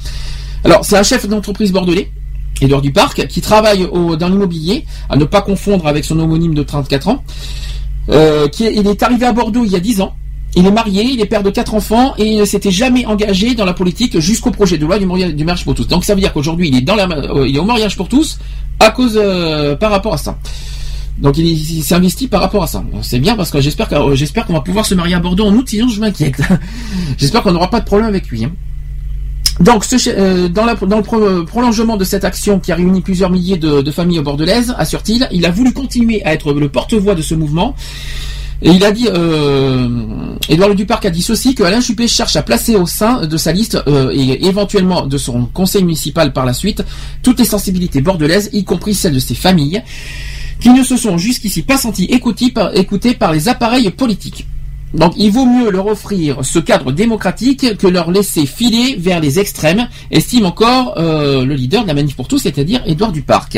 Alors, 0.64 0.86
c'est 0.86 0.98
un 0.98 1.04
chef 1.04 1.28
d'entreprise 1.28 1.74
bordelais, 1.74 2.10
Édouard 2.62 2.82
Duparc, 2.82 3.28
qui 3.28 3.42
travaille 3.42 3.86
dans 4.18 4.30
l'immobilier, 4.30 4.86
à 5.10 5.18
ne 5.18 5.26
pas 5.26 5.42
confondre 5.42 5.88
avec 5.88 6.06
son 6.06 6.18
homonyme 6.18 6.54
de 6.54 6.64
34 6.64 7.10
ans. 7.10 7.22
Euh, 8.10 8.48
qui 8.48 8.64
est- 8.66 8.74
est 8.88 9.04
arrivé 9.04 9.26
à 9.26 9.34
Bordeaux 9.34 9.66
il 9.66 9.72
y 9.72 9.76
a 9.76 9.80
10 9.80 10.00
ans. 10.02 10.14
Il 10.56 10.66
est 10.66 10.72
marié, 10.72 11.04
il 11.04 11.22
est 11.22 11.26
père 11.26 11.44
de 11.44 11.50
quatre 11.52 11.76
enfants 11.76 12.16
et 12.18 12.26
il 12.26 12.40
ne 12.40 12.46
s'était 12.46 12.72
jamais 12.72 13.06
engagé 13.06 13.54
dans 13.54 13.66
la 13.66 13.74
politique 13.74 14.20
jusqu'au 14.20 14.50
projet 14.52 14.78
de 14.78 14.86
loi 14.86 14.98
du, 14.98 15.06
mariage- 15.06 15.64
pour 15.64 15.76
tous. 15.76 15.88
Donc 15.88 16.04
ça 16.04 16.16
veut 16.16 16.22
dire 16.22 16.34
qu'aujourd'hui 16.34 16.70
il 16.70 16.76
est 16.78 16.82
dans 16.82 16.96
la, 16.96 17.08
euh, 17.08 17.60
au 17.60 17.64
mariage 17.64 17.96
pour 17.96 18.10
tous 18.10 18.40
à 18.80 18.90
cause 18.92 19.14
euh, 19.22 19.76
par 19.76 19.92
rapport 19.92 20.14
à 20.14 20.18
ça. 20.18 20.38
Donc 21.20 21.38
il, 21.38 21.46
il 21.48 21.84
s'est 21.84 21.94
investi 21.96 22.28
par 22.28 22.42
rapport 22.42 22.64
à 22.64 22.68
ça. 22.68 22.84
C'est 23.04 23.20
bien 23.20 23.36
parce 23.36 23.52
que 23.52 23.58
euh, 23.58 24.16
j'espère 24.16 24.46
qu'on 24.48 24.54
va 24.54 24.62
pouvoir 24.62 24.86
se 24.86 24.96
marier 24.96 25.14
à 25.16 25.20
Bordeaux 25.20 25.46
en 25.46 25.54
août, 25.54 25.68
sinon 25.70 25.88
je 25.88 26.00
m'inquiète. 26.00 26.42
j'espère 27.18 27.44
qu'on 27.44 27.52
n'aura 27.52 27.70
pas 27.70 27.80
de 27.82 27.86
problème 27.86 28.08
avec 28.08 28.28
lui. 28.30 28.44
hein. 28.46 28.52
Donc, 29.60 29.84
ce 29.84 30.48
dans, 30.48 30.66
le 30.66 31.02
pro- 31.04 31.44
prolongement 31.44 31.98
de 31.98 32.06
cette 32.06 32.24
action 32.24 32.60
qui 32.60 32.72
a 32.72 32.76
réuni 32.76 33.02
plusieurs 33.02 33.30
milliers 33.30 33.58
de, 33.58 33.82
de 33.82 33.92
familles 33.92 34.22
bordelaises, 34.22 34.74
assure-t-il, 34.78 35.28
il 35.34 35.46
a 35.46 35.52
voulu 35.52 35.74
continuer 35.74 36.24
à 36.24 36.34
être 36.34 36.54
le 36.54 36.70
porte-voix 36.70 37.14
de 37.14 37.22
ce 37.22 37.36
mouvement. 37.36 37.76
Et 38.62 38.72
il 38.72 38.84
a 38.84 38.92
dit, 38.92 39.08
euh, 39.08 39.88
Édouard 40.50 40.76
Duparc 40.76 41.06
a 41.06 41.10
dit 41.10 41.22
ceci, 41.22 41.56
que 41.56 41.64
Alain 41.64 41.80
Juppé 41.80 42.08
cherche 42.08 42.36
à 42.36 42.44
placer 42.44 42.76
au 42.76 42.86
sein 42.86 43.26
de 43.26 43.38
sa 43.38 43.54
liste 43.54 43.82
euh, 43.88 44.12
et 44.14 44.46
éventuellement 44.48 45.08
de 45.08 45.18
son 45.18 45.46
conseil 45.46 45.84
municipal 45.84 46.34
par 46.34 46.46
la 46.46 46.54
suite 46.54 46.84
toutes 47.24 47.40
les 47.40 47.46
sensibilités 47.46 48.02
bordelaises, 48.02 48.50
y 48.52 48.66
compris 48.66 48.94
celles 48.94 49.14
de 49.14 49.20
ses 49.20 49.36
familles, 49.36 49.82
qui 50.60 50.72
ne 50.72 50.84
se 50.84 50.98
sont 50.98 51.18
jusqu'ici 51.18 51.62
pas 51.62 51.78
senties 51.78 52.06
écoutées 52.06 52.52
par, 53.14 53.32
les 53.32 53.48
appareils 53.48 53.90
politiques. 53.92 54.46
Donc 54.94 55.14
il 55.16 55.32
vaut 55.32 55.46
mieux 55.46 55.70
leur 55.70 55.86
offrir 55.86 56.40
ce 56.44 56.60
cadre 56.60 56.92
démocratique 56.92 57.78
que 57.78 57.88
leur 57.88 58.12
laisser 58.12 58.46
filer 58.46 58.96
vers 58.98 59.22
les 59.22 59.40
extrêmes, 59.40 59.88
estime 60.12 60.46
encore 60.46 60.96
euh, 60.98 61.46
le 61.46 61.54
leader 61.54 61.84
de 61.84 61.88
la 61.88 61.94
Manif 61.94 62.16
pour 62.16 62.28
tous, 62.28 62.40
c'est-à-dire 62.40 62.82
Édouard 62.86 63.14
Duparc. 63.14 63.58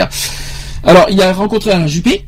Alors 0.84 1.08
il 1.10 1.20
a 1.22 1.32
rencontré 1.34 1.72
Alain 1.72 1.88
Juppé, 1.88 2.26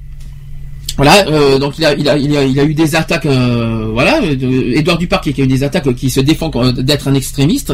voilà, 0.95 1.27
euh, 1.27 1.57
donc 1.59 1.77
il 1.79 1.85
a, 1.85 1.93
il, 1.93 2.07
a, 2.07 2.17
il, 2.17 2.35
a, 2.37 2.43
il 2.43 2.59
a 2.59 2.63
eu 2.63 2.73
des 2.73 2.95
attaques, 2.95 3.25
euh, 3.25 3.89
voilà, 3.93 4.19
de- 4.21 4.73
Édouard 4.77 4.97
Duparc 4.97 5.31
qui 5.31 5.41
a 5.41 5.43
eu 5.43 5.47
des 5.47 5.63
attaques 5.63 5.93
qui 5.95 6.09
se 6.09 6.19
défend 6.19 6.51
euh, 6.55 6.71
d'être 6.71 7.07
un 7.07 7.13
extrémiste, 7.15 7.73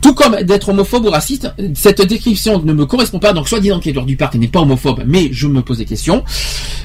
tout 0.00 0.14
comme 0.14 0.36
d'être 0.42 0.70
homophobe 0.70 1.04
ou 1.06 1.10
raciste. 1.10 1.50
Cette 1.74 2.00
description 2.02 2.62
ne 2.62 2.72
me 2.72 2.86
correspond 2.86 3.18
pas, 3.18 3.32
donc 3.32 3.48
soit 3.48 3.60
disant 3.60 3.80
qu'Édouard 3.80 4.06
Duparc 4.06 4.34
n'est 4.36 4.48
pas 4.48 4.60
homophobe, 4.60 5.02
mais 5.06 5.28
je 5.32 5.46
me 5.46 5.60
pose 5.62 5.78
des 5.78 5.84
questions. 5.84 6.24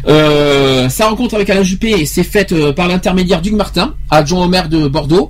Euh, 0.08 0.90
sa 0.90 1.08
rencontre 1.08 1.36
avec 1.36 1.50
Alain 1.50 1.64
Juppé 1.64 2.06
s'est 2.06 2.24
faite 2.24 2.52
euh, 2.52 2.74
par 2.74 2.88
l'intermédiaire 2.88 3.42
d'Hugues 3.42 3.56
Martin, 3.56 3.94
adjoint 4.10 4.46
au 4.46 4.48
maire 4.50 4.70
de 4.70 4.88
Bordeaux, 4.88 5.30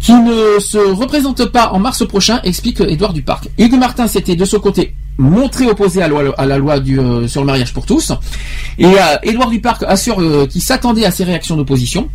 qui 0.00 0.12
ne 0.12 0.58
se 0.58 0.78
représente 0.78 1.44
pas 1.46 1.70
en 1.72 1.78
mars 1.78 2.06
prochain, 2.06 2.40
explique 2.42 2.80
Édouard 2.80 3.12
Duparc. 3.12 3.48
Hugues 3.58 3.78
Martin 3.78 4.08
s'était 4.08 4.34
de 4.36 4.44
son 4.46 4.58
côté 4.58 4.94
montré 5.18 5.66
opposé 5.66 6.02
à, 6.02 6.08
la 6.08 6.56
loi- 6.58 6.78
euh, 6.88 7.28
sur 7.28 7.42
le 7.42 7.46
mariage 7.46 7.74
pour 7.74 7.84
tous. 7.84 8.10
Et 8.78 8.86
euh, 8.86 8.98
Édouard 9.22 9.50
Duparc 9.50 9.82
assure 9.86 10.20
euh, 10.20 10.46
qu'il 10.46 10.62
s'attendait 10.62 11.04
à 11.04 11.10
ces 11.10 11.24
réactions 11.24 11.56
d'opposition. 11.56 12.08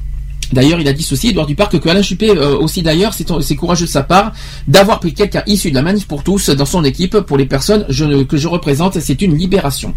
D'ailleurs, 0.51 0.79
il 0.79 0.87
a 0.87 0.93
dit 0.93 1.03
ceci, 1.03 1.29
Édouard 1.29 1.45
Duparc, 1.45 1.77
que 1.79 1.89
Alain 1.89 2.01
Juppé 2.01 2.29
euh, 2.31 2.57
aussi 2.57 2.81
d'ailleurs, 2.81 3.13
c'est 3.13 3.55
courageux 3.55 3.85
de 3.85 3.91
sa 3.91 4.01
part 4.03 4.31
d'avoir 4.67 4.99
pris 4.99 5.13
quelqu'un 5.13 5.43
issu 5.45 5.69
de 5.69 5.75
la 5.75 5.81
manif 5.83 6.07
pour 6.07 6.23
tous 6.23 6.49
dans 6.49 6.65
son 6.65 6.83
équipe. 6.83 7.19
Pour 7.19 7.37
les 7.37 7.45
personnes 7.45 7.85
que 8.27 8.37
je 8.37 8.47
représente, 8.47 8.99
c'est 8.99 9.21
une 9.21 9.35
libération. 9.37 9.93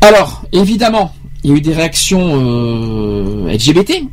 Alors, 0.00 0.44
évidemment, 0.52 1.12
il 1.42 1.50
y 1.50 1.52
a 1.54 1.56
eu 1.56 1.60
des 1.60 1.74
réactions 1.74 3.46
LGBT. 3.46 4.04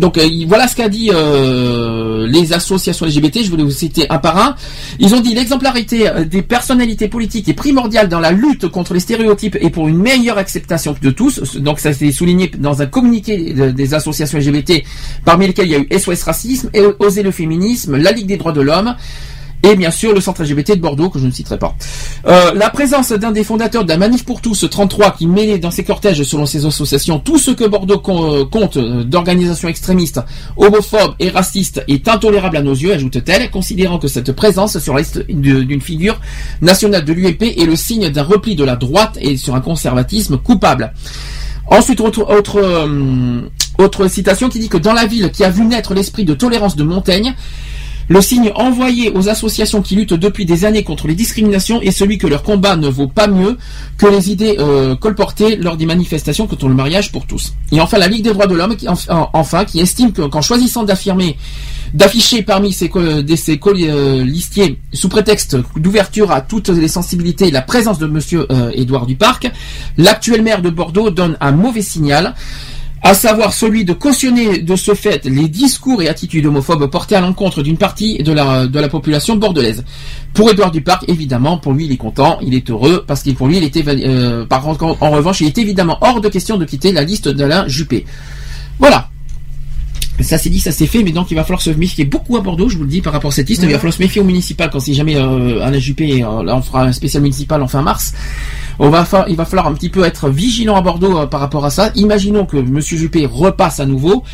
Donc 0.00 0.18
euh, 0.18 0.24
il- 0.24 0.46
voilà 0.48 0.66
ce 0.66 0.74
qu'a 0.74 0.88
dit 0.88 1.10
euh, 1.12 2.26
les 2.26 2.52
associations 2.52 3.06
LGBT, 3.06 3.44
je 3.44 3.50
voulais 3.50 3.62
vous 3.62 3.70
citer 3.70 4.06
un 4.10 4.18
par 4.18 4.36
un. 4.38 4.56
Ils 4.98 5.14
ont 5.14 5.20
dit 5.20 5.34
l'exemplarité 5.34 6.08
euh, 6.08 6.24
des 6.24 6.42
personnalités 6.42 7.08
politiques 7.08 7.48
est 7.48 7.54
primordiale 7.54 8.08
dans 8.08 8.18
la 8.20 8.32
lutte 8.32 8.66
contre 8.68 8.94
les 8.94 9.00
stéréotypes 9.00 9.56
et 9.60 9.70
pour 9.70 9.88
une 9.88 9.98
meilleure 9.98 10.38
acceptation 10.38 10.96
de 11.00 11.10
tous. 11.10 11.56
Donc 11.56 11.78
ça 11.78 11.92
s'est 11.92 12.12
souligné 12.12 12.50
dans 12.58 12.82
un 12.82 12.86
communiqué 12.86 13.52
de- 13.52 13.70
des 13.70 13.94
associations 13.94 14.38
LGBT, 14.38 14.82
parmi 15.24 15.46
lesquelles 15.46 15.66
il 15.66 15.72
y 15.72 15.76
a 15.76 15.78
eu 15.80 15.88
SOS 15.98 16.22
Racisme, 16.24 16.70
Oser 16.98 17.22
le 17.22 17.30
Féminisme, 17.30 17.96
la 17.96 18.12
Ligue 18.12 18.26
des 18.26 18.36
droits 18.38 18.52
de 18.52 18.60
l'homme, 18.62 18.96
et 19.62 19.76
bien 19.76 19.90
sûr 19.90 20.14
le 20.14 20.20
centre 20.20 20.42
LGBT 20.42 20.72
de 20.72 20.80
Bordeaux 20.80 21.10
que 21.10 21.18
je 21.18 21.26
ne 21.26 21.30
citerai 21.30 21.58
pas. 21.58 21.74
Euh, 22.26 22.52
la 22.54 22.70
présence 22.70 23.12
d'un 23.12 23.32
des 23.32 23.44
fondateurs 23.44 23.84
de 23.84 23.88
la 23.88 23.96
Manif 23.96 24.24
pour 24.24 24.40
tous, 24.40 24.66
33, 24.68 25.12
qui 25.12 25.26
mêlait 25.26 25.58
dans 25.58 25.70
ses 25.70 25.84
cortèges, 25.84 26.22
selon 26.22 26.46
ses 26.46 26.66
associations, 26.66 27.18
tout 27.18 27.38
ce 27.38 27.50
que 27.50 27.64
Bordeaux 27.64 28.02
euh, 28.08 28.44
compte 28.44 28.76
euh, 28.76 29.04
d'organisations 29.04 29.68
extrémistes, 29.68 30.20
homophobes 30.56 31.14
et 31.18 31.30
racistes 31.30 31.82
est 31.88 32.08
intolérable 32.08 32.56
à 32.56 32.62
nos 32.62 32.74
yeux, 32.74 32.92
ajoute-t-elle, 32.92 33.50
considérant 33.50 33.98
que 33.98 34.08
cette 34.08 34.32
présence 34.32 34.78
sur 34.78 34.94
la 34.94 35.02
d'une 35.28 35.80
figure 35.80 36.20
nationale 36.60 37.04
de 37.04 37.12
l'UMP 37.12 37.42
est 37.42 37.64
le 37.64 37.74
signe 37.74 38.10
d'un 38.10 38.22
repli 38.22 38.54
de 38.54 38.64
la 38.64 38.76
droite 38.76 39.18
et 39.20 39.36
sur 39.36 39.54
un 39.54 39.60
conservatisme 39.60 40.36
coupable. 40.36 40.92
Ensuite, 41.66 42.00
autre, 42.00 42.30
autre, 42.30 42.88
autre 43.78 44.08
citation 44.08 44.48
qui 44.48 44.58
dit 44.58 44.68
que 44.68 44.76
dans 44.76 44.92
la 44.92 45.06
ville 45.06 45.30
qui 45.30 45.42
a 45.42 45.50
vu 45.50 45.64
naître 45.64 45.94
l'esprit 45.94 46.24
de 46.24 46.34
tolérance 46.34 46.76
de 46.76 46.84
Montaigne, 46.84 47.34
le 48.12 48.20
signe 48.20 48.50
envoyé 48.56 49.12
aux 49.12 49.28
associations 49.28 49.82
qui 49.82 49.94
luttent 49.94 50.14
depuis 50.14 50.44
des 50.44 50.64
années 50.64 50.82
contre 50.82 51.06
les 51.06 51.14
discriminations 51.14 51.80
est 51.80 51.92
celui 51.92 52.18
que 52.18 52.26
leur 52.26 52.42
combat 52.42 52.74
ne 52.74 52.88
vaut 52.88 53.06
pas 53.06 53.28
mieux 53.28 53.56
que 53.98 54.06
les 54.08 54.30
idées 54.32 54.56
euh, 54.58 54.96
colportées 54.96 55.54
lors 55.54 55.76
des 55.76 55.86
manifestations 55.86 56.48
contre 56.48 56.66
le 56.66 56.74
mariage 56.74 57.12
pour 57.12 57.24
tous. 57.28 57.54
Et 57.70 57.80
enfin, 57.80 57.98
la 57.98 58.08
Ligue 58.08 58.24
des 58.24 58.32
droits 58.32 58.48
de 58.48 58.54
l'homme, 58.56 58.74
qui, 58.74 58.88
en- 58.88 59.30
enfin, 59.32 59.64
qui 59.64 59.78
estime 59.78 60.10
que- 60.10 60.22
qu'en 60.22 60.42
choisissant 60.42 60.82
d'affirmer, 60.82 61.36
d'afficher 61.94 62.42
parmi 62.42 62.72
ses, 62.72 62.90
ses 63.36 63.58
co- 63.58 63.74
euh, 63.76 64.26
sous 64.92 65.08
prétexte 65.08 65.56
d'ouverture 65.76 66.32
à 66.32 66.40
toutes 66.40 66.68
les 66.68 66.88
sensibilités, 66.88 67.52
la 67.52 67.62
présence 67.62 68.00
de 68.00 68.06
Monsieur 68.08 68.44
euh, 68.50 68.72
Édouard 68.74 69.06
Duparc, 69.06 69.48
l'actuel 69.98 70.42
maire 70.42 70.62
de 70.62 70.70
Bordeaux 70.70 71.10
donne 71.10 71.36
un 71.40 71.52
mauvais 71.52 71.82
signal 71.82 72.34
à 73.02 73.14
savoir 73.14 73.52
celui 73.54 73.84
de 73.84 73.92
cautionner 73.92 74.58
de 74.58 74.76
ce 74.76 74.94
fait 74.94 75.24
les 75.24 75.48
discours 75.48 76.02
et 76.02 76.08
attitudes 76.08 76.46
homophobes 76.46 76.90
portés 76.90 77.16
à 77.16 77.20
l'encontre 77.20 77.62
d'une 77.62 77.78
partie 77.78 78.22
de 78.22 78.32
la, 78.32 78.88
population 78.88 79.36
bordelaise. 79.36 79.84
Pour 80.34 80.50
Édouard 80.50 80.70
Duparc, 80.70 81.04
évidemment, 81.08 81.58
pour 81.58 81.72
lui, 81.72 81.86
il 81.86 81.92
est 81.92 81.96
content, 81.96 82.38
il 82.42 82.54
est 82.54 82.70
heureux, 82.70 83.04
parce 83.06 83.22
qu'il 83.22 83.34
pour 83.34 83.48
lui, 83.48 83.56
il 83.56 83.64
était, 83.64 83.84
euh, 83.86 84.44
par 84.44 84.66
en 84.66 85.10
revanche, 85.10 85.40
il 85.40 85.46
est 85.46 85.58
évidemment 85.58 85.98
hors 86.00 86.20
de 86.20 86.28
question 86.28 86.56
de 86.56 86.64
quitter 86.64 86.92
la 86.92 87.02
liste 87.02 87.28
d'Alain 87.28 87.66
Juppé. 87.68 88.04
Voilà. 88.78 89.08
Ça 90.22 90.38
c'est 90.38 90.50
dit, 90.50 90.60
ça 90.60 90.72
c'est 90.72 90.86
fait, 90.86 91.02
mais 91.02 91.12
donc 91.12 91.30
il 91.30 91.34
va 91.34 91.42
falloir 91.44 91.60
se 91.60 91.70
méfier 91.70 92.04
beaucoup 92.04 92.36
à 92.36 92.40
Bordeaux, 92.40 92.68
je 92.68 92.76
vous 92.76 92.84
le 92.84 92.88
dis, 92.90 93.00
par 93.00 93.12
rapport 93.12 93.30
à 93.30 93.34
cette 93.34 93.48
liste. 93.48 93.62
Il 93.62 93.66
va 93.72 93.78
falloir 93.78 93.94
se 93.94 94.02
méfier 94.02 94.20
au 94.20 94.24
municipal 94.24 94.70
quand 94.70 94.80
si 94.80 94.94
jamais 94.94 95.16
euh, 95.16 95.64
Alain 95.64 95.78
Juppé, 95.78 96.22
euh, 96.24 96.42
là, 96.42 96.56
on 96.56 96.62
fera 96.62 96.84
un 96.84 96.92
spécial 96.92 97.22
municipal 97.22 97.62
en 97.62 97.68
fin 97.68 97.82
mars. 97.82 98.12
On 98.78 98.88
va 98.90 99.04
fa- 99.04 99.26
il 99.28 99.36
va 99.36 99.44
falloir 99.44 99.66
un 99.66 99.74
petit 99.74 99.88
peu 99.90 100.04
être 100.04 100.28
vigilant 100.30 100.76
à 100.76 100.80
Bordeaux 100.80 101.18
euh, 101.18 101.26
par 101.26 101.40
rapport 101.40 101.64
à 101.64 101.70
ça. 101.70 101.90
Imaginons 101.96 102.46
que 102.46 102.56
Monsieur 102.56 102.96
Juppé 102.96 103.26
repasse 103.26 103.80
à 103.80 103.86
nouveau. 103.86 104.24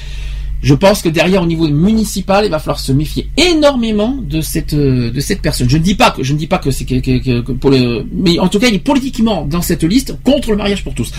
Je 0.63 0.75
pense 0.75 1.03
que 1.03 1.09
derrière, 1.11 1.43
au 1.43 1.47
niveau 1.47 1.69
municipal, 1.69 2.45
il 2.45 2.51
va 2.51 2.59
falloir 2.59 2.81
se 2.81 2.91
méfier 2.91 3.29
énormément 3.37 4.17
de 4.23 4.41
cette 4.41 4.73
euh, 4.73 5.11
de 5.11 5.21
cette 5.21 5.43
personne. 5.43 5.69
Je 5.69 5.77
ne 5.77 5.83
dis 5.83 5.95
pas 5.95 6.11
que 6.11 6.23
je 6.23 6.33
ne 6.33 6.39
dis 6.39 6.47
pas 6.47 6.59
que 6.59 6.71
c'est 6.71 6.85
que, 6.85 6.95
que- 6.99 7.41
que- 7.43 7.53
pour 7.53 7.71
le, 7.71 8.05
mais 8.13 8.39
en 8.39 8.49
tout 8.49 8.59
cas, 8.59 8.69
il 8.69 8.75
est 8.75 8.79
politiquement 8.79 9.45
dans 9.45 9.61
cette 9.63 9.85
liste 9.85 10.17
contre 10.25 10.51
le 10.51 10.57
mariage 10.57 10.83
pour 10.83 10.95
tous. 10.95 11.13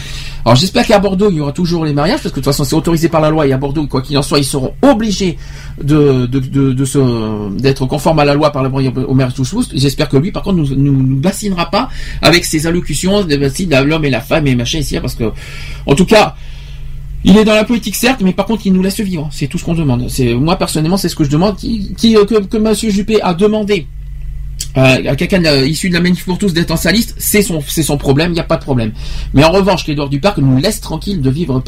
Alors 0.44 0.56
j'espère 0.56 0.86
qu'à 0.88 0.98
Bordeaux, 1.00 1.30
il 1.30 1.38
y 1.38 1.40
aura 1.40 1.52
toujours 1.52 1.86
les 1.86 1.94
mariages 1.94 2.22
parce 2.24 2.34
que 2.34 2.40
de 2.40 2.44
toute 2.44 2.46
façon, 2.46 2.64
c'est 2.64 2.76
autorisé 2.76 3.10
par 3.10 3.22
la 3.22 3.30
loi 3.30 3.46
et 3.48 3.54
à 3.54 3.58
Bordeaux, 3.58 3.86
quoi 3.88 4.02
qu'il 4.02 4.18
en 4.18 4.24
soit, 4.24 4.40
ils 4.40 4.44
seront 4.44 4.74
obligés 4.82 5.38
de 5.82 6.26
de 6.26 6.40
de, 6.40 6.74
de 6.74 6.86
se 6.86 7.50
d'être 7.62 7.86
conformes 7.86 8.20
à 8.20 8.26
la 8.26 8.34
loi 8.34 8.52
par 8.52 8.64
le 8.64 8.70
au 8.70 9.14
mariage 9.14 9.36
pour 9.36 9.48
tous. 9.48 9.70
J'espère 9.74 10.10
que 10.10 10.18
lui, 10.18 10.32
par 10.32 10.42
contre, 10.44 10.58
nous 10.58 10.76
nous, 10.76 11.04
nous 11.04 11.18
bassinera 11.18 11.70
pas 11.70 11.90
avec 12.24 12.44
ses 12.44 12.66
allocutions 12.68 13.24
de 13.24 13.84
l'homme 13.86 14.04
et 14.06 14.10
la 14.10 14.22
femme 14.22 14.48
et 14.48 14.56
machin 14.56 14.80
ici, 14.80 15.00
parce 15.00 15.16
que 15.16 15.32
en 15.86 15.94
tout 15.96 16.06
cas. 16.06 16.36
Il 17.24 17.36
est 17.38 17.44
dans 17.46 17.56
la 17.56 17.64
politique 17.64 17.96
certes, 17.96 18.22
mais 18.24 18.32
par 18.32 18.46
contre 18.46 18.66
il 18.68 18.74
nous 18.74 18.82
laisse 18.84 19.00
vivre. 19.00 19.28
C'est 19.32 19.48
tout 19.48 19.58
ce 19.58 19.66
qu'on 19.66 19.74
demande. 19.74 20.08
C'est 20.10 20.34
moi 20.36 20.56
personnellement, 20.58 20.98
c'est 20.98 21.10
ce 21.10 21.16
que 21.16 21.24
je 21.24 21.30
demande. 21.30 21.58
Qui, 21.58 22.16
euh, 22.16 22.26
que, 22.26 22.36
que 22.46 22.58
Monsieur 22.58 22.90
Juppé 22.92 23.22
a 23.22 23.34
demandé 23.34 23.88
euh, 24.78 25.12
à 25.12 25.16
quelqu'un 25.16 25.44
issu 25.64 25.90
de 25.90 25.96
la 25.96 26.00
manif 26.02 26.24
pour 26.26 26.38
tous 26.38 26.54
d'être 26.54 26.72
en 26.72 26.78
sa 26.78 26.92
liste, 26.92 27.16
c'est 27.18 27.42
son 27.42 27.62
c'est 27.68 27.84
son 27.84 27.98
problème. 27.98 28.32
Il 28.32 28.36
n'y 28.36 28.40
a 28.40 28.44
pas 28.44 28.58
de 28.58 28.62
problème. 28.64 28.92
Mais 29.34 29.44
en 29.44 29.52
revanche, 29.52 29.84
qu'Edouard 29.84 30.10
Duparc 30.10 30.38
nous 30.38 30.58
laisse 30.58 30.80
tranquille 30.80 31.20
de 31.22 31.30
vivre 31.30 31.62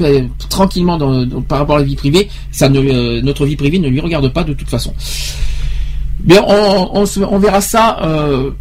tranquillement 0.49 0.97
dans- 0.97 1.41
par 1.41 1.59
rapport 1.59 1.75
à 1.77 1.79
la 1.79 1.85
vie 1.85 1.95
privée. 1.95 2.29
Ça 2.51 2.69
ne, 2.69 2.79
euh, 2.79 3.21
notre 3.21 3.45
vie 3.45 3.55
privée 3.55 3.79
ne 3.79 3.89
lui 3.89 3.99
regarde 3.99 4.31
pas 4.31 4.43
de 4.43 4.53
toute 4.53 4.69
façon. 4.69 4.93
Bien, 6.21 6.43
on, 6.47 6.91
on, 6.93 7.05
on 7.31 7.39
verra 7.39 7.61
ça. 7.61 7.97
euh, 8.03 8.51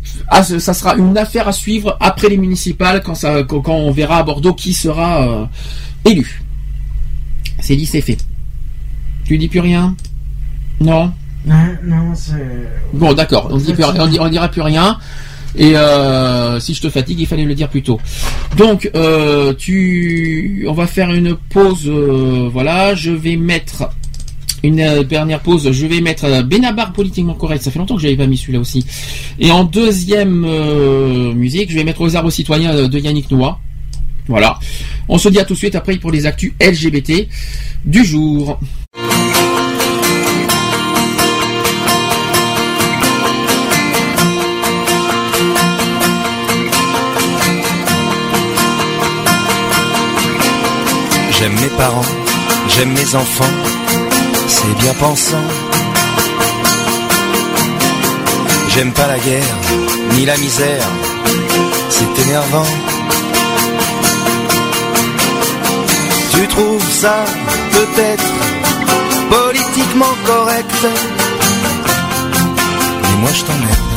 ce- 0.42 0.58
ça 0.58 0.73
sera 0.75 0.97
une 0.97 1.17
affaire 1.18 1.49
à 1.49 1.52
suivre 1.52 1.97
après 2.00 2.28
les 2.28 2.39
municipales 2.39 3.02
quand, 3.05 3.15
ça, 3.15 3.42
quand, 3.42 3.62
on 3.68 3.91
verra 3.91 4.18
à 4.18 4.23
Bordeaux 4.23 4.55
qui 4.55 4.73
sera 4.73 5.49
élu. 6.05 6.42
C'est 7.61 7.77
dit, 7.77 7.87
c'est 7.87 8.01
fait. 8.01 8.19
Tu 9.25 9.37
dis 9.39 9.49
plus 9.49 9.61
rien? 9.61 9.95
Non? 10.81 11.12
Hein, 11.51 11.70
non, 11.85 12.15
c'est. 12.15 12.69
Bon, 12.93 13.12
d'accord. 13.12 13.49
On 13.51 13.59
on, 13.59 14.20
on 14.20 14.28
dira 14.28 14.49
plus 14.49 14.62
rien. 14.62 14.99
Et 15.57 15.77
euh, 15.77 16.61
si 16.61 16.75
je 16.75 16.83
te 16.83 16.91
fatigue, 16.91 17.20
il 17.20 17.27
fallait 17.27 17.45
le 17.45 17.55
dire 17.55 17.69
plus 17.69 17.83
tôt. 17.83 18.01
Donc, 18.57 18.91
euh, 18.95 19.55
tu, 19.55 20.67
on 20.69 20.73
va 20.73 20.87
faire 20.87 21.12
une 21.12 21.35
pause. 21.35 21.87
euh, 21.87 22.49
voilà, 22.53 22.95
je 22.95 23.11
vais 23.11 23.37
mettre 23.37 23.89
une 24.62 25.03
dernière 25.05 25.41
pause. 25.41 25.70
Je 25.70 25.87
vais 25.87 26.01
mettre 26.01 26.43
Benabar 26.43 26.93
politiquement 26.93 27.35
correct. 27.35 27.62
Ça 27.62 27.70
fait 27.70 27.78
longtemps 27.78 27.97
que 27.97 28.03
j'avais 28.03 28.17
pas 28.17 28.27
mis 28.27 28.37
celui-là 28.37 28.61
aussi. 28.61 28.85
Et 29.39 29.51
en 29.51 29.65
deuxième 29.65 30.47
musique, 31.35 31.70
je 31.70 31.77
vais 31.77 31.85
mettre 31.85 32.03
aux 32.03 32.15
arbres 32.15 32.31
citoyens 32.31 32.89
de 32.89 32.99
Yannick 32.99 33.31
Noah. 33.31 33.59
Voilà. 34.28 34.58
On 35.08 35.18
se 35.18 35.28
dit 35.31 35.40
à 35.40 35.44
tout 35.44 35.55
de 35.55 35.58
suite 35.58 35.74
après 35.74 35.97
pour 35.97 36.10
les 36.10 36.26
actus 36.26 36.52
LGBT 36.60 37.26
du 37.84 38.05
jour. 38.05 38.60
J'aime 51.39 51.55
mes 51.60 51.68
parents, 51.76 52.02
j'aime 52.68 52.92
mes 52.92 53.15
enfants, 53.15 53.44
c'est 54.48 54.78
bien 54.81 54.92
pensant. 54.94 55.36
J'aime 58.70 58.92
pas 58.92 59.07
la 59.07 59.18
guerre, 59.18 59.57
ni 60.16 60.26
la 60.26 60.36
misère, 60.36 60.84
c'est 61.90 62.23
énervant. 62.24 62.98
Tu 66.39 66.47
trouves 66.47 66.89
ça 66.89 67.25
peut-être 67.73 68.33
politiquement 69.28 70.15
correct, 70.25 70.86
mais 73.02 73.17
moi 73.20 73.31
je 73.34 73.42
t'emmerde. 73.42 73.89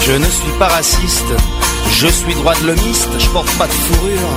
Je 0.00 0.12
ne 0.12 0.24
suis 0.24 0.52
pas 0.58 0.68
raciste, 0.68 1.32
je 1.90 2.06
suis 2.06 2.34
droit 2.34 2.54
de 2.54 2.68
l'homiste, 2.68 3.10
je 3.18 3.28
porte 3.28 3.50
pas 3.58 3.66
de 3.66 3.72
fourrure. 3.72 4.30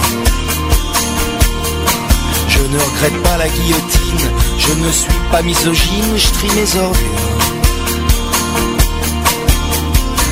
Je 2.49 2.59
ne 2.59 2.77
regrette 2.77 3.23
pas 3.23 3.37
la 3.37 3.47
guillotine, 3.47 4.29
je 4.59 4.73
ne 4.73 4.91
suis 4.91 5.13
pas 5.31 5.41
misogyne, 5.43 6.17
je 6.17 6.27
trie 6.27 6.51
mes 6.57 6.81
ordures. 6.81 7.29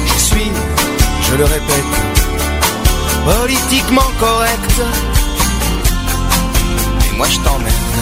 Je 0.08 0.20
suis, 0.20 0.52
je 1.30 1.36
le 1.38 1.46
répète, 1.46 2.21
politiquement 3.26 4.12
correct. 4.20 4.82
Et 7.08 7.18
moi 7.18 7.28
je 7.30 7.40
t'emmerde. 7.40 7.98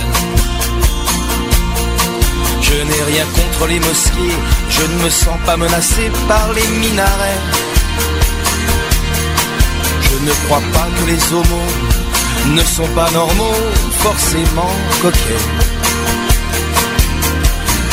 Je 2.61 2.75
n'ai 2.75 3.03
rien 3.11 3.25
contre 3.25 3.67
les 3.67 3.79
mosquées, 3.79 4.37
je 4.69 4.81
ne 4.81 5.03
me 5.03 5.09
sens 5.09 5.37
pas 5.45 5.57
menacé 5.57 6.11
par 6.27 6.53
les 6.53 6.67
minarets. 6.67 7.41
Je 10.01 10.25
ne 10.25 10.31
crois 10.45 10.63
pas 10.73 10.87
que 10.95 11.05
les 11.11 11.33
homos 11.33 11.71
ne 12.47 12.63
sont 12.63 12.87
pas 12.95 13.09
normaux, 13.11 13.61
forcément 13.99 14.73
coquets. 15.01 15.45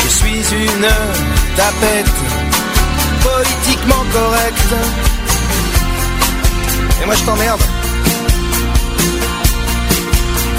Je 0.04 0.08
suis 0.08 0.54
une 0.54 0.88
tapette, 1.56 2.18
politiquement 3.22 4.04
correcte. 4.12 5.05
Et 7.02 7.06
moi 7.06 7.14
je 7.14 7.24
t'emmerde. 7.24 7.62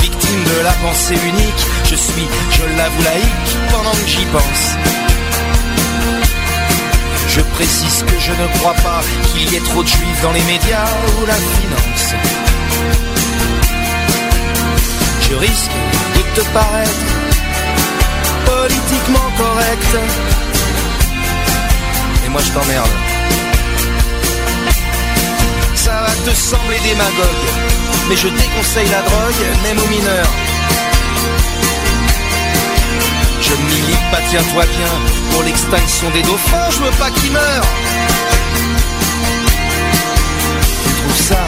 Victime 0.01 0.43
de 0.43 0.63
la 0.63 0.73
pensée 0.73 1.15
unique, 1.15 1.63
je 1.85 1.95
suis, 1.95 2.27
je 2.51 2.77
l'avoue, 2.77 3.03
laïque 3.03 3.57
pendant 3.71 3.91
que 3.91 4.07
j'y 4.07 4.25
pense. 4.25 4.63
Je 7.27 7.41
précise 7.41 8.03
que 8.03 8.19
je 8.19 8.31
ne 8.31 8.47
crois 8.57 8.73
pas 8.73 9.01
qu'il 9.27 9.51
y 9.51 9.55
ait 9.55 9.59
trop 9.59 9.83
de 9.83 9.87
juifs 9.87 10.21
dans 10.23 10.31
les 10.31 10.43
médias 10.43 10.87
ou 11.19 11.25
la 11.25 11.35
finance. 11.35 12.13
Je 15.29 15.35
risque 15.35 15.71
de 16.15 16.41
te 16.41 16.47
paraître 16.53 17.07
politiquement 18.45 19.29
correct. 19.37 19.97
Et 22.25 22.29
moi 22.29 22.41
je 22.41 22.51
t'emmerde. 22.51 23.06
Te 26.23 26.33
sembler 26.33 26.79
démagogue, 26.79 27.47
mais 28.09 28.15
je 28.15 28.27
déconseille 28.27 28.89
la 28.89 29.01
drogue, 29.01 29.43
même 29.63 29.79
aux 29.79 29.87
mineurs. 29.87 30.33
Je 33.41 33.53
milite 33.53 34.11
pas, 34.11 34.21
tiens-toi 34.29 34.63
bien, 34.65 34.93
pour 35.31 35.43
l'extinction 35.43 36.09
des 36.11 36.21
dauphins, 36.23 36.69
je 36.71 36.79
veux 36.79 36.97
pas 36.99 37.11
qu'ils 37.11 37.31
meurent. 37.31 37.71
Tu 40.83 40.93
trouves 41.01 41.21
ça 41.27 41.39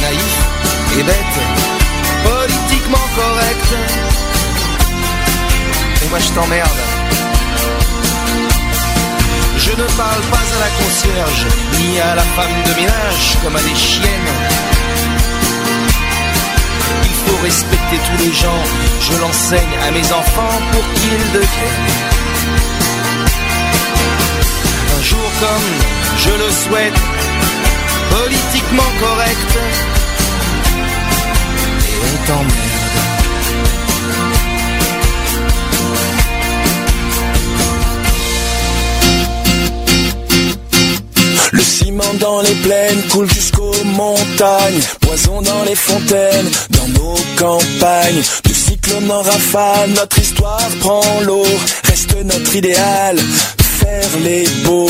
naïf 0.00 0.36
et 0.98 1.02
bête, 1.02 1.36
politiquement 2.24 3.06
correct. 3.16 3.68
Et 6.04 6.08
moi 6.08 6.18
je 6.18 6.28
t'emmerde. 6.28 6.91
Je 9.64 9.70
ne 9.70 9.86
parle 9.96 10.22
pas 10.22 10.46
à 10.56 10.60
la 10.64 10.70
concierge, 10.82 11.46
ni 11.78 12.00
à 12.00 12.14
la 12.16 12.22
femme 12.22 12.62
de 12.66 12.74
ménage, 12.80 13.38
comme 13.42 13.54
à 13.54 13.62
des 13.62 13.76
chiennes. 13.76 14.32
Il 17.04 17.14
faut 17.24 17.42
respecter 17.42 17.98
tous 18.06 18.24
les 18.24 18.32
gens, 18.32 18.62
je 19.00 19.20
l'enseigne 19.20 19.76
à 19.86 19.90
mes 19.92 20.12
enfants 20.12 20.58
pour 20.72 20.84
qu'ils 20.94 21.32
deviennent. 21.32 21.88
Un 24.98 25.02
jour 25.02 25.30
comme 25.40 25.68
je 26.24 26.30
le 26.30 26.50
souhaite, 26.50 27.00
politiquement 28.10 28.92
correct. 29.00 29.58
Et 31.88 31.96
on 32.02 32.26
t'emmerde. 32.26 32.71
Le 41.92 41.98
ciment 42.00 42.14
dans 42.18 42.40
les 42.40 42.54
plaines 42.54 43.02
coule 43.10 43.30
jusqu'aux 43.30 43.74
montagnes, 43.84 44.80
poison 45.00 45.42
dans 45.42 45.62
les 45.64 45.74
fontaines, 45.74 46.50
dans 46.70 46.88
nos 46.88 47.16
campagnes. 47.36 48.22
Du 48.44 48.54
cyclone 48.54 49.10
en 49.10 49.20
rafale, 49.22 49.90
notre 49.90 50.18
histoire 50.18 50.68
prend 50.80 51.20
l'eau, 51.22 51.44
reste 51.84 52.16
notre 52.24 52.56
idéal, 52.56 53.18
faire 53.18 54.08
les 54.24 54.46
beaux. 54.64 54.88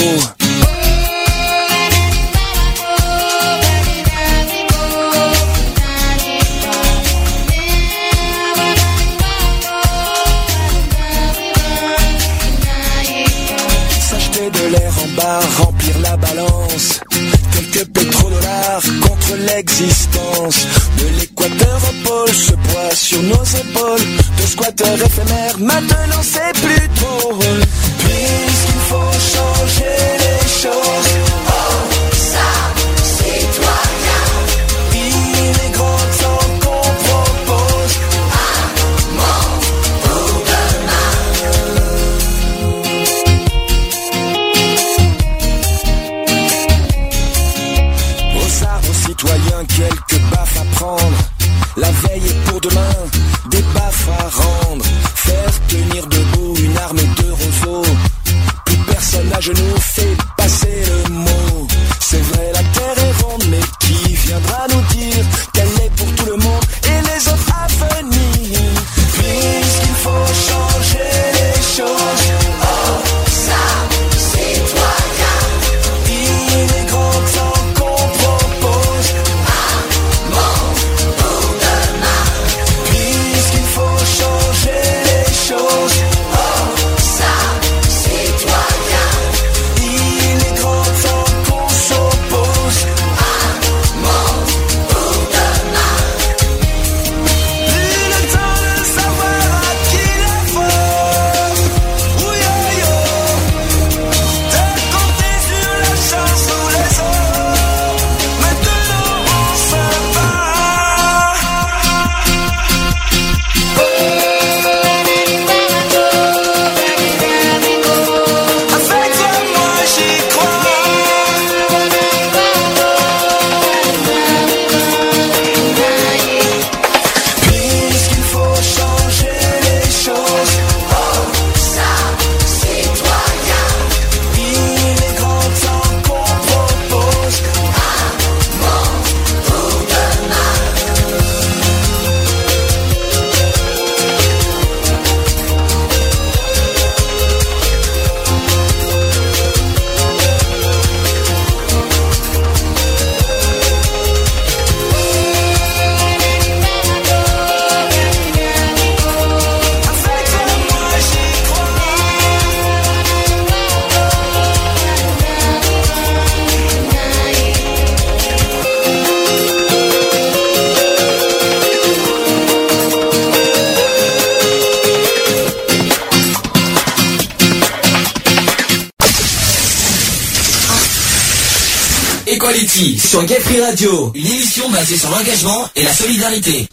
Gay 183.26 183.38
Free 183.40 183.60
Radio, 183.60 184.10
une 184.14 184.26
émission 184.26 184.68
basée 184.70 184.96
sur 184.96 185.10
l'engagement 185.10 185.68
et 185.76 185.82
la 185.84 185.92
solidarité. 185.92 186.66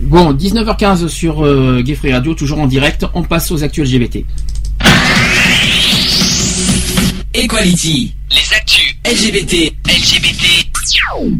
Bon, 0.00 0.32
19h15 0.32 1.08
sur 1.08 1.44
euh, 1.44 1.82
Gay 1.84 1.94
Free 1.94 2.12
Radio, 2.12 2.34
toujours 2.34 2.60
en 2.60 2.66
direct. 2.66 3.04
On 3.14 3.22
passe 3.22 3.50
aux 3.50 3.62
actus 3.62 3.84
LGBT. 3.88 4.24
Equality, 7.34 8.14
Les 8.30 8.56
actus 8.56 8.94
LGBT, 9.04 9.72
LGBT. 9.86 10.44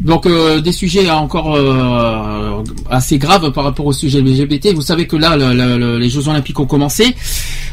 Donc 0.05 0.27
euh, 0.27 0.61
des 0.61 0.73
sujets 0.73 1.09
encore 1.11 1.55
euh, 1.57 2.63
assez 2.91 3.19
graves 3.19 3.53
par 3.53 3.65
rapport 3.65 3.87
au 3.87 3.93
sujet 3.93 4.21
LGBT. 4.21 4.75
Vous 4.75 4.83
savez 4.83 5.07
que 5.07 5.17
là, 5.17 5.37
le- 5.37 5.53
le- 5.55 5.79
le- 5.79 5.99
les 5.99 6.11
Jeux 6.11 6.29
Olympiques 6.29 6.59
ont 6.59 6.67
commencé, 6.67 7.15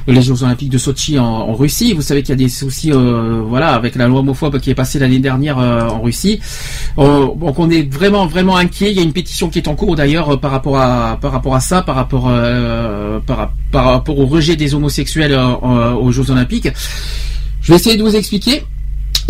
les 0.07 0.21
Jeux 0.21 0.43
Olympiques 0.43 0.69
de 0.69 0.77
Sochi 0.77 1.17
en, 1.19 1.53
Russie. 1.53 1.93
Vous 1.93 2.01
savez 2.01 2.21
qu'il 2.21 2.31
y 2.31 2.33
a 2.33 2.35
des 2.37 2.49
soucis, 2.49 2.91
euh, 2.91 3.41
voilà, 3.47 3.69
avec 3.69 3.95
la 3.95 4.07
loi 4.07 4.19
homophobe 4.19 4.59
qui 4.59 4.69
est 4.69 4.75
passée 4.75 4.99
l'année 4.99 5.19
dernière 5.19 5.59
euh, 5.59 5.87
en 5.87 6.01
Russie. 6.01 6.39
Euh, 6.97 7.27
donc 7.35 7.59
on 7.59 7.69
est 7.69 7.91
vraiment 7.91 8.25
vraiment 8.25 8.57
inquiet. 8.57 8.91
Il 8.91 8.97
y 8.97 8.99
a 8.99 9.03
une 9.03 9.13
pétition 9.13 9.49
qui 9.49 9.59
est 9.59 9.67
en 9.67 9.75
cours 9.75 9.95
d'ailleurs 9.95 10.39
par 10.39 10.51
rapport 10.51 10.77
à 10.77 11.17
par 11.21 11.31
rapport 11.31 11.55
à 11.55 11.59
ça, 11.59 11.81
par 11.81 11.95
rapport 11.95 12.31
par, 13.25 13.51
rapport 13.85 14.19
au 14.19 14.25
rejet 14.25 14.55
des 14.55 14.75
homosexuels 14.75 15.33
aux 15.35 16.11
Jeux 16.11 16.31
Olympiques. 16.31 16.69
Je 17.61 17.71
vais 17.71 17.75
essayer 17.75 17.97
de 17.97 18.03
vous 18.03 18.15
expliquer. 18.15 18.63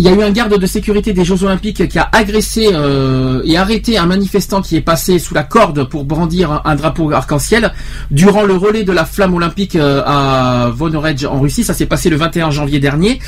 Il 0.00 0.06
y 0.06 0.08
a 0.08 0.12
eu 0.12 0.22
un 0.22 0.32
garde 0.32 0.58
de 0.58 0.66
sécurité 0.66 1.12
des 1.12 1.24
Jeux 1.24 1.44
Olympiques 1.44 1.86
qui 1.86 1.98
a 2.00 2.08
agressé 2.10 2.68
et 3.44 3.56
arrêté 3.56 3.96
un 3.96 4.06
manifestant 4.06 4.60
qui 4.60 4.76
est 4.76 4.80
passé 4.80 5.20
sous 5.20 5.34
la 5.34 5.44
corde 5.44 5.88
pour 5.88 6.04
brandir 6.04 6.62
un 6.64 6.74
drapeau 6.74 7.12
arc-en-ciel 7.12 7.72
durant 8.10 8.44
le 8.44 8.54
relais 8.54 8.84
de 8.84 8.92
la 8.92 9.04
flamme 9.04 9.34
olympique 9.34 9.76
euh, 9.76 10.02
à 10.04 10.70
Vonoredge 10.74 11.24
en 11.24 11.40
Russie. 11.40 11.64
Ça 11.64 11.74
s'est 11.74 11.86
passé 11.86 12.10
le 12.10 12.16
21 12.16 12.50
janvier 12.50 12.80
dernier. 12.80 13.20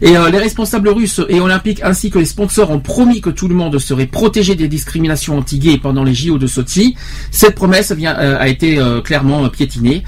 Et 0.00 0.16
euh, 0.16 0.30
les 0.30 0.38
responsables 0.38 0.88
russes 0.88 1.20
et 1.28 1.40
olympiques 1.40 1.80
ainsi 1.82 2.10
que 2.10 2.18
les 2.18 2.24
sponsors 2.24 2.70
ont 2.70 2.80
promis 2.80 3.20
que 3.20 3.30
tout 3.30 3.48
le 3.48 3.54
monde 3.54 3.78
serait 3.78 4.06
protégé 4.06 4.54
des 4.54 4.68
discriminations 4.68 5.38
anti-gays 5.38 5.78
pendant 5.78 6.04
les 6.04 6.14
JO 6.14 6.38
de 6.38 6.46
Sochi. 6.46 6.96
Cette 7.30 7.54
promesse 7.54 7.92
euh, 7.92 8.36
a 8.38 8.48
été 8.48 8.78
clairement 9.04 9.48
piétinée. 9.48 10.02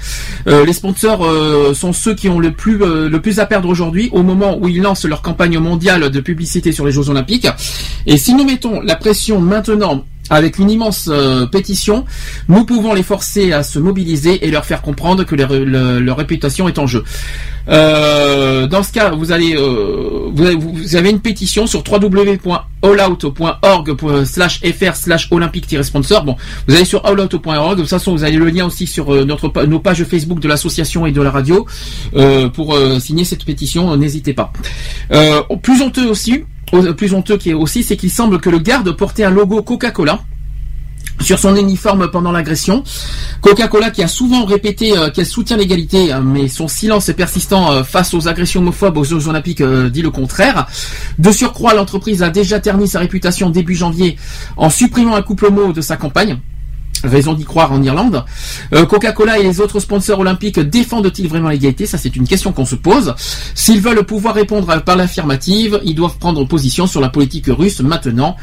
Les 0.45 0.73
sponsors 0.73 1.25
sont 1.73 1.93
ceux 1.93 2.13
qui 2.13 2.29
ont 2.29 2.39
le 2.39 2.51
plus, 2.51 2.77
le 2.77 3.17
plus 3.19 3.39
à 3.39 3.45
perdre 3.45 3.69
aujourd'hui 3.69 4.09
au 4.11 4.23
moment 4.23 4.57
où 4.59 4.67
ils 4.67 4.81
lancent 4.81 5.05
leur 5.05 5.21
campagne 5.21 5.57
mondiale 5.59 6.09
de 6.09 6.19
publicité 6.19 6.71
sur 6.71 6.85
les 6.85 6.91
Jeux 6.91 7.09
Olympiques. 7.09 7.47
Et 8.05 8.17
si 8.17 8.33
nous 8.33 8.45
mettons 8.45 8.81
la 8.81 8.95
pression 8.95 9.39
maintenant 9.39 10.05
avec 10.35 10.59
une 10.59 10.69
immense 10.69 11.09
euh, 11.11 11.45
pétition, 11.45 12.05
nous 12.49 12.65
pouvons 12.65 12.93
les 12.93 13.03
forcer 13.03 13.53
à 13.53 13.63
se 13.63 13.79
mobiliser 13.79 14.45
et 14.45 14.51
leur 14.51 14.65
faire 14.65 14.81
comprendre 14.81 15.23
que 15.23 15.35
leur, 15.35 16.17
réputation 16.17 16.67
est 16.67 16.77
en 16.77 16.87
jeu. 16.87 17.05
Euh, 17.67 18.67
dans 18.67 18.83
ce 18.83 18.91
cas, 18.91 19.09
vous 19.11 19.31
allez, 19.31 19.55
euh, 19.55 20.29
vous, 20.31 20.95
avez, 20.95 21.09
une 21.09 21.19
pétition 21.19 21.65
sur 21.67 21.83
www.allout.org 21.89 23.95
slash 24.25 24.59
fr 24.61 24.95
slash 24.95 25.27
olympique-sponsor. 25.31 26.23
Bon, 26.23 26.35
vous 26.67 26.75
allez 26.75 26.85
sur 26.85 27.03
allout.org. 27.05 27.75
De 27.77 27.81
toute 27.81 27.89
façon, 27.89 28.13
vous 28.13 28.23
avez 28.23 28.37
le 28.37 28.49
lien 28.49 28.65
aussi 28.65 28.85
sur 28.87 29.13
euh, 29.13 29.25
notre 29.25 29.51
nos 29.65 29.79
pages 29.79 30.03
Facebook 30.03 30.39
de 30.39 30.47
l'association 30.47 31.05
et 31.07 31.11
de 31.11 31.21
la 31.21 31.31
radio 31.31 31.65
euh, 32.15 32.49
pour 32.49 32.77
signer 32.99 33.23
cette 33.23 33.45
pétition. 33.45 33.95
N'hésitez 33.97 34.33
pas. 34.33 34.51
Plus 35.63 35.81
honteux 35.81 36.07
aussi, 36.09 36.33
au- 36.33 36.45
plus 36.97 37.13
honteux 37.13 37.37
qui 37.37 37.51
est 37.51 37.53
aussi, 37.53 37.83
c'est 37.83 37.97
qu'il 37.97 38.11
semble 38.11 38.39
que 38.39 38.49
le 38.49 38.59
garde 38.59 38.91
portait 38.91 39.23
un 39.23 39.29
logo 39.29 39.61
Coca-Cola 39.61 40.19
sur 41.21 41.39
son 41.39 41.55
uniforme 41.55 42.09
pendant 42.11 42.31
l'agression. 42.31 42.83
Coca-Cola 43.41 43.89
qui 43.89 44.03
a 44.03 44.07
souvent 44.07 44.45
répété 44.45 44.97
euh, 44.97 45.09
qu'elle 45.09 45.25
soutient 45.25 45.57
l'égalité, 45.57 46.13
euh, 46.13 46.21
mais 46.21 46.47
son 46.47 46.67
silence 46.67 47.09
persistant 47.15 47.71
euh, 47.71 47.83
face 47.83 48.13
aux 48.13 48.27
agressions 48.27 48.61
homophobes 48.61 48.97
aux 48.97 49.03
Jeux 49.03 49.27
Olympiques 49.27 49.61
euh, 49.61 49.89
dit 49.89 50.01
le 50.01 50.11
contraire. 50.11 50.67
De 51.17 51.31
surcroît, 51.31 51.73
l'entreprise 51.73 52.23
a 52.23 52.29
déjà 52.29 52.59
terni 52.59 52.87
sa 52.87 52.99
réputation 52.99 53.49
début 53.49 53.75
janvier 53.75 54.17
en 54.57 54.69
supprimant 54.69 55.15
un 55.15 55.21
couple 55.21 55.45
homo 55.45 55.73
de 55.73 55.81
sa 55.81 55.97
campagne. 55.97 56.37
Raison 57.07 57.33
d'y 57.33 57.43
croire 57.43 57.71
en 57.71 57.81
Irlande. 57.81 58.23
Euh, 58.73 58.85
Coca-Cola 58.85 59.39
et 59.39 59.43
les 59.43 59.59
autres 59.59 59.79
sponsors 59.79 60.19
olympiques 60.19 60.59
défendent-ils 60.59 61.27
vraiment 61.27 61.49
l'égalité? 61.49 61.85
Ça, 61.85 61.97
c'est 61.97 62.15
une 62.15 62.27
question 62.27 62.51
qu'on 62.51 62.65
se 62.65 62.75
pose. 62.75 63.13
S'ils 63.53 63.81
veulent 63.81 64.03
pouvoir 64.03 64.35
répondre 64.35 64.81
par 64.83 64.95
l'affirmative, 64.95 65.79
ils 65.83 65.95
doivent 65.95 66.17
prendre 66.17 66.45
position 66.45 66.87
sur 66.87 67.01
la 67.01 67.09
politique 67.09 67.47
russe 67.47 67.81
maintenant. 67.81 68.35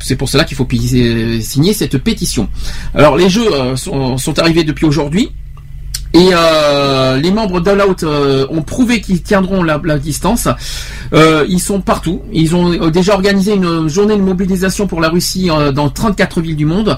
C'est 0.00 0.16
pour 0.16 0.28
cela 0.28 0.44
qu'il 0.44 0.56
faut 0.56 0.68
euh, 0.72 1.40
signer 1.40 1.72
cette 1.72 1.98
pétition. 1.98 2.48
Alors, 2.94 3.16
les 3.16 3.28
jeux 3.28 3.52
euh, 3.52 3.76
sont 3.76 4.38
arrivés 4.38 4.64
depuis 4.64 4.86
aujourd'hui. 4.86 5.30
Et 6.14 6.28
euh, 6.32 7.16
les 7.16 7.32
membres 7.32 7.58
d'All 7.60 7.82
Out 7.82 8.04
euh, 8.04 8.46
ont 8.48 8.62
prouvé 8.62 9.00
qu'ils 9.00 9.20
tiendront 9.22 9.64
la, 9.64 9.80
distance. 9.98 10.46
Euh, 11.12 11.44
ils 11.48 11.58
sont 11.60 11.80
partout. 11.80 12.22
Ils 12.32 12.54
ont 12.54 12.88
déjà 12.88 13.14
organisé 13.14 13.54
une 13.54 13.88
journée 13.88 14.16
de 14.16 14.22
mobilisation 14.22 14.86
pour 14.86 15.00
la 15.00 15.08
Russie 15.08 15.48
dans 15.74 15.88
34 15.90 16.40
villes 16.40 16.54
du 16.56 16.66
monde. 16.66 16.96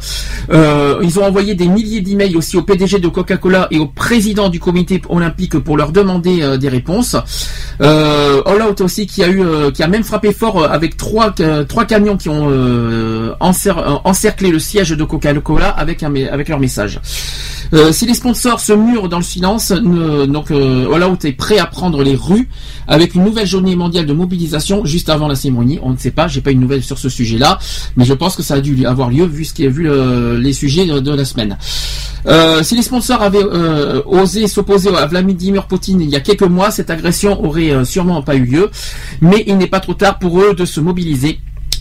Ils 0.51 1.19
ont 1.19 1.25
envoyé 1.25 1.55
des 1.55 1.67
milliers 1.67 2.03
d'emails 2.03 2.37
aussi 2.37 2.59
au 2.59 2.63
PDG 2.63 2.99
de 2.99 3.09
Coca-Cola 3.09 3.69
et 3.71 3.79
au 3.79 3.87
président 3.87 4.51
du 4.51 4.61
comité 4.61 5.01
olympique 5.09 5.59
pour 5.59 5.79
leur 5.79 5.93
demander 5.93 6.59
des 6.59 6.69
réponses. 6.69 7.17
Euh, 7.81 8.43
All 8.45 8.63
Out 8.63 8.83
aussi 8.83 9.07
qui 9.07 9.23
a 9.23 9.29
eu, 9.29 9.43
qui 9.73 9.83
a 9.83 9.89
même 9.89 10.05
frappé 10.05 10.33
fort 10.35 10.65
avec 10.71 10.97
trois 10.99 11.35
trois 11.69 11.87
camions 11.87 12.19
qui 12.19 12.29
ont 12.29 12.51
encer- 13.41 14.01
encerclé 14.05 14.51
le 14.51 14.59
siège 14.59 14.91
de 14.91 15.05
Coca-Cola 15.05 15.71
avec 15.71 16.03
avec 16.03 16.49
leur 16.51 16.61
message. 16.61 17.01
Si 17.93 18.07
les 18.07 18.15
sponsors 18.15 18.61
se 18.61 18.73
murent 18.73 19.06
dans 19.09 19.19
le 19.19 19.23
silence, 19.23 19.73
donc 19.73 20.51
euh, 20.51 20.93
All 20.93 21.05
Out 21.05 21.25
est 21.25 21.33
prêt 21.33 21.59
à 21.59 21.67
prendre 21.67 22.03
les 22.03 22.15
rues 22.15 22.49
avec 22.89 23.15
une 23.15 23.25
nouvelle 23.25 23.47
journée 23.47 23.77
mondiale 23.77 24.07
de 24.07 24.13
mobilisation 24.13 24.85
juste 24.85 25.09
avant 25.09 25.29
la 25.29 25.35
cérémonie. 25.35 25.79
On 25.83 25.91
ne 25.91 25.97
sait 25.97 26.11
pas, 26.11 26.29
j'ai 26.29 26.41
pas 26.41 26.51
une 26.51 26.61
nouvelle 26.61 26.83
sur 26.83 26.99
ce 26.99 27.09
sujet-là, 27.09 27.59
mais 27.97 28.05
je 28.05 28.15
pense 28.15 28.37
que 28.37 28.43
ça 28.43 28.55
a 28.55 28.61
dû 28.61 28.87
avoir 28.87 29.11
lieu 29.11 29.25
vu 29.25 29.45
ce 29.45 29.53
qui 29.55 29.65
est 29.65 29.69
vu 29.69 29.85
le- 29.85 30.37
les 30.39 30.53
sujets 30.53 30.87
de, 30.87 31.11
la 31.15 31.25
semaine. 31.25 31.57
Euh, 32.27 32.63
si 32.63 32.75
les 32.75 32.83
sponsors 32.83 33.23
avaient 33.23 33.43
euh, 33.43 34.03
osé 34.07 34.49
s'opposer 34.49 34.91
à 34.97 35.07
Vladimir 35.07 35.67
Poutine 35.67 36.01
il 36.01 36.11
y 36.11 36.17
a 36.17 36.21
quelques 36.21 36.43
mois, 36.43 36.71
cette 36.71 36.91
agression 36.91 37.45
aurait 37.45 37.71
euh, 37.71 37.85
sûrement 37.85 38.23
pas 38.23 38.35
eu 38.35 38.45
lieu. 38.45 38.71
Mais 39.21 39.45
il 39.47 39.57
n'est 39.59 39.67
pas 39.69 39.81
trop 39.81 39.95
tard 39.95 40.19
pour 40.19 40.41
eux 40.41 40.55
de 40.55 40.65
se 40.65 40.81
mobiliser. 40.81 41.39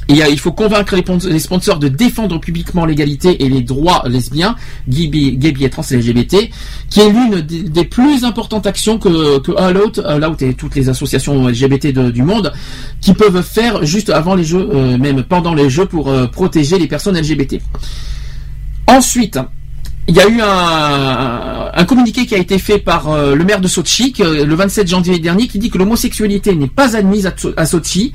Il 0.08 0.40
faut 0.40 0.51
convaincre 0.51 0.95
les, 0.95 1.01
pon- 1.01 1.17
les 1.27 1.40
sponsors 1.40 1.80
de 1.80 1.88
défendre 1.88 2.40
publiquement 2.40 2.85
l'égalité 2.85 3.43
et 3.43 3.50
les 3.50 3.61
droits 3.61 4.03
lesbiens, 4.08 4.56
gays, 4.88 5.08
bi- 5.08 5.40
et 5.42 5.69
trans 5.69 5.82
LGBT, 5.90 6.50
qui 6.92 7.00
est 7.00 7.09
l'une 7.09 7.42
des, 7.42 7.85
plus 7.85 8.24
importantes 8.24 8.67
actions 8.67 9.00
que, 9.00 9.40
que 9.40 9.51
All 9.58 9.77
Out, 9.77 10.42
et 10.43 10.53
toutes 10.53 10.75
les 10.75 10.90
associations 10.90 11.48
LGBT 11.48 11.88
du 12.11 12.22
monde, 12.22 12.53
qui 13.01 13.14
peuvent 13.16 13.42
faire 13.42 13.84
juste 13.84 14.11
avant 14.11 14.35
les 14.35 14.43
jeux, 14.43 14.69
euh, 14.74 14.98
même 15.00 15.24
pendant 15.24 15.56
les 15.56 15.69
jeux, 15.72 15.85
pour 15.88 16.09
euh, 16.09 16.27
protéger 16.27 16.77
les 16.77 16.88
personnes 16.88 17.17
LGBT. 17.17 17.59
Ensuite, 18.88 19.40
il 20.08 20.16
y 20.16 20.19
a 20.19 20.27
eu 20.27 20.40
un, 20.40 21.72
un 21.74 21.85
communiqué 21.85 22.25
qui 22.27 22.35
a 22.35 22.38
été 22.38 22.59
fait 22.59 22.77
par 22.77 23.09
euh, 23.11 23.34
le 23.34 23.43
maire 23.43 23.59
de 23.59 23.67
Sochi 23.67 24.14
que- 24.14 24.43
le 24.43 24.56
27 24.56 24.88
janvier 24.88 25.17
dernier 25.17 25.48
qui 25.48 25.58
dit 25.58 25.69
que 25.72 25.77
l'homosexualité 25.80 26.53
n'est 26.56 26.67
pas 26.67 26.95
admise 26.95 27.25
à, 27.25 27.34
à 27.58 27.66
Sochi. 27.66 28.14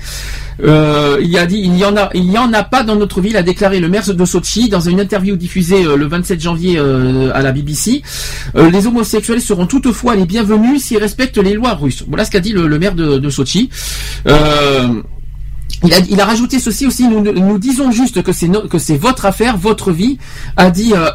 Euh, 0.62 1.18
il 1.20 1.36
a 1.36 1.46
dit 1.46 1.58
il 1.58 1.76
y 1.76 1.84
en 1.84 1.96
a 1.96 2.10
il 2.14 2.30
y 2.30 2.38
en 2.38 2.52
a 2.52 2.62
pas 2.62 2.82
dans 2.84 2.94
notre 2.94 3.20
ville 3.20 3.36
a 3.36 3.42
déclaré 3.42 3.80
le 3.80 3.88
maire 3.88 4.04
de 4.14 4.24
Sochi 4.24 4.68
dans 4.68 4.80
une 4.80 5.00
interview 5.00 5.34
diffusée 5.34 5.84
euh, 5.84 5.96
le 5.96 6.06
27 6.06 6.40
janvier 6.40 6.74
euh, 6.78 7.30
à 7.34 7.42
la 7.42 7.50
BBC. 7.50 8.02
Euh, 8.56 8.70
les 8.70 8.86
homosexuels 8.86 9.40
seront 9.40 9.66
toutefois 9.66 10.14
les 10.14 10.26
bienvenus 10.26 10.82
s'ils 10.84 10.98
respectent 10.98 11.38
les 11.38 11.54
lois 11.54 11.74
russes. 11.74 12.04
Voilà 12.06 12.24
ce 12.24 12.30
qu'a 12.30 12.40
dit 12.40 12.52
le, 12.52 12.78
maire 12.78 12.94
de, 12.94 13.18
de 13.18 13.30
Sochi. 13.30 13.68
Euh, 14.28 15.02
il 15.82 16.20
a, 16.20 16.24
rajouté 16.26 16.58
ceci 16.58 16.86
aussi, 16.86 17.08
nous, 17.08 17.58
disons 17.58 17.90
juste 17.90 18.22
que 18.22 18.32
c'est 18.32 18.96
votre 18.96 19.24
affaire, 19.24 19.56
votre 19.56 19.92
vie, 19.92 20.18
a 20.56 20.70
dit 20.70 20.92
euh, 20.92 21.08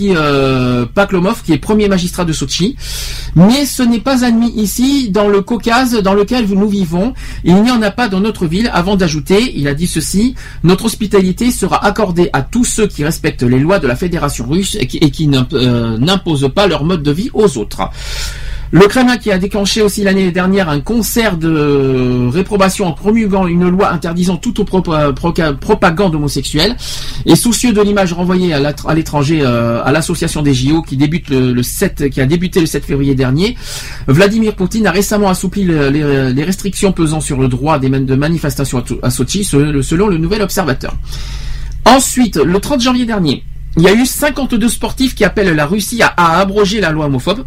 euh, 0.00 0.86
Paklomov, 0.92 1.42
qui 1.42 1.52
est 1.52 1.58
premier 1.58 1.88
magistrat 1.88 2.24
de 2.24 2.32
Sochi. 2.32 2.76
Mais 3.36 3.64
ce 3.66 3.84
n'est 3.84 4.00
pas 4.00 4.24
admis 4.24 4.50
ici, 4.56 5.10
dans 5.10 5.28
le 5.28 5.42
Caucase 5.42 5.94
dans 5.94 6.14
lequel 6.14 6.46
nous 6.48 6.68
vivons. 6.68 7.14
Il 7.44 7.62
n'y 7.62 7.70
en 7.70 7.82
a 7.82 7.90
pas 7.92 8.08
dans 8.08 8.20
notre 8.20 8.46
ville. 8.46 8.68
Avant 8.72 8.96
d'ajouter, 8.96 9.52
il 9.56 9.68
a 9.68 9.74
dit 9.74 9.86
ceci, 9.86 10.34
notre 10.64 10.86
hospitalité 10.86 11.52
sera 11.52 11.84
accordée 11.84 12.30
à 12.32 12.42
tous 12.42 12.64
ceux 12.64 12.88
qui 12.88 13.04
respectent 13.04 13.44
les 13.44 13.60
lois 13.60 13.78
de 13.78 13.86
la 13.86 13.94
Fédération 13.94 14.46
russe 14.48 14.76
et 14.80 14.86
qui, 14.86 15.30
euh, 15.52 15.98
n'imposent 15.98 16.50
pas 16.52 16.66
leur 16.66 16.84
mode 16.84 17.04
de 17.04 17.12
vie 17.12 17.30
aux 17.32 17.58
autres. 17.58 17.82
Le 18.72 18.86
Kremlin 18.86 19.16
qui 19.16 19.32
a 19.32 19.38
déclenché 19.38 19.82
aussi 19.82 20.04
l'année 20.04 20.30
dernière 20.30 20.68
un 20.68 20.80
concert 20.80 21.36
de 21.36 22.28
réprobation 22.32 22.86
en 22.86 22.92
promulguant 22.92 23.48
une 23.48 23.68
loi 23.68 23.90
interdisant 23.92 24.36
toute 24.36 24.62
propagande 24.64 26.14
homosexuelle 26.14 26.76
et 27.26 27.34
soucieux 27.34 27.72
de 27.72 27.80
l'image 27.80 28.12
renvoyée 28.12 28.52
à 28.54 28.94
l'étranger 28.94 29.40
euh, 29.42 29.82
à 29.84 29.90
l'association 29.90 30.42
des 30.42 30.54
JO 30.54 30.82
qui 30.82 30.96
débute 30.96 31.30
le, 31.30 31.52
le 31.52 31.62
7 31.64 32.10
qui 32.10 32.20
a 32.20 32.26
débuté 32.26 32.60
le 32.60 32.66
7 32.66 32.84
février 32.84 33.16
dernier. 33.16 33.56
Vladimir 34.06 34.54
Poutine 34.54 34.86
a 34.86 34.92
récemment 34.92 35.28
assoupli 35.30 35.64
le- 35.64 35.88
les, 35.88 36.44
restrictions 36.44 36.92
pesant 36.92 37.20
sur 37.20 37.40
le 37.40 37.48
droit 37.48 37.80
des 37.80 37.88
man- 37.88 38.06
de 38.06 38.14
manifestation 38.14 38.78
à, 38.78 39.06
à 39.06 39.10
Sochi 39.10 39.42
selon 39.42 40.06
le 40.06 40.16
nouvel 40.16 40.42
observateur. 40.42 40.94
Ensuite, 41.86 42.36
le 42.36 42.60
30 42.60 42.82
janvier 42.82 43.04
dernier, 43.04 43.42
Il 43.76 43.84
y 43.84 43.88
a 43.88 43.94
eu 43.94 44.04
52 44.04 44.68
sportifs 44.68 45.14
qui 45.14 45.24
appellent 45.24 45.54
la 45.54 45.64
Russie 45.64 46.02
à, 46.02 46.40
abroger 46.40 46.80
la 46.80 46.90
loi 46.90 47.06
homophobe. 47.06 47.44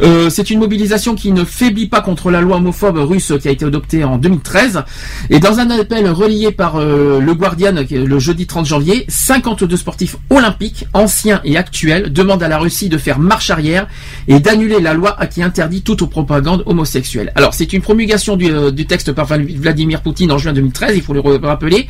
Euh, 0.00 0.30
c'est 0.30 0.48
une 0.48 0.58
mobilisation 0.58 1.14
qui 1.14 1.32
ne 1.32 1.44
faiblit 1.44 1.86
pas 1.86 2.00
contre 2.00 2.30
la 2.30 2.40
loi 2.40 2.56
homophobe 2.56 2.96
russe 2.96 3.34
qui 3.38 3.46
a 3.46 3.50
été 3.50 3.66
adoptée 3.66 4.02
en 4.02 4.16
2013. 4.16 4.84
Et 5.28 5.38
dans 5.38 5.58
un 5.60 5.68
appel 5.68 6.08
relié 6.08 6.50
par 6.50 6.76
euh, 6.76 7.20
le 7.20 7.34
Guardian 7.34 7.74
le 7.90 8.18
jeudi 8.18 8.46
30 8.46 8.64
janvier, 8.64 9.04
52 9.08 9.76
sportifs 9.76 10.16
olympiques, 10.30 10.86
anciens 10.94 11.42
et 11.44 11.58
actuels, 11.58 12.10
demandent 12.10 12.42
à 12.42 12.48
la 12.48 12.56
Russie 12.56 12.88
de 12.88 12.96
faire 12.96 13.18
marche 13.18 13.50
arrière 13.50 13.86
et 14.28 14.40
d'annuler 14.40 14.80
la 14.80 14.94
loi 14.94 15.18
qui 15.30 15.42
interdit 15.42 15.82
toute 15.82 16.08
propagande 16.08 16.62
homosexuelle. 16.64 17.32
Alors 17.34 17.52
c'est 17.52 17.74
une 17.74 17.82
promulgation 17.82 18.36
du, 18.36 18.50
euh, 18.50 18.70
texte 18.88 19.12
par 19.12 19.26
Vladimir 19.26 20.00
Poutine 20.00 20.32
en 20.32 20.38
juin 20.38 20.54
2013, 20.54 20.96
il 20.96 21.02
faut 21.02 21.12
le 21.12 21.20
rappeler, 21.20 21.86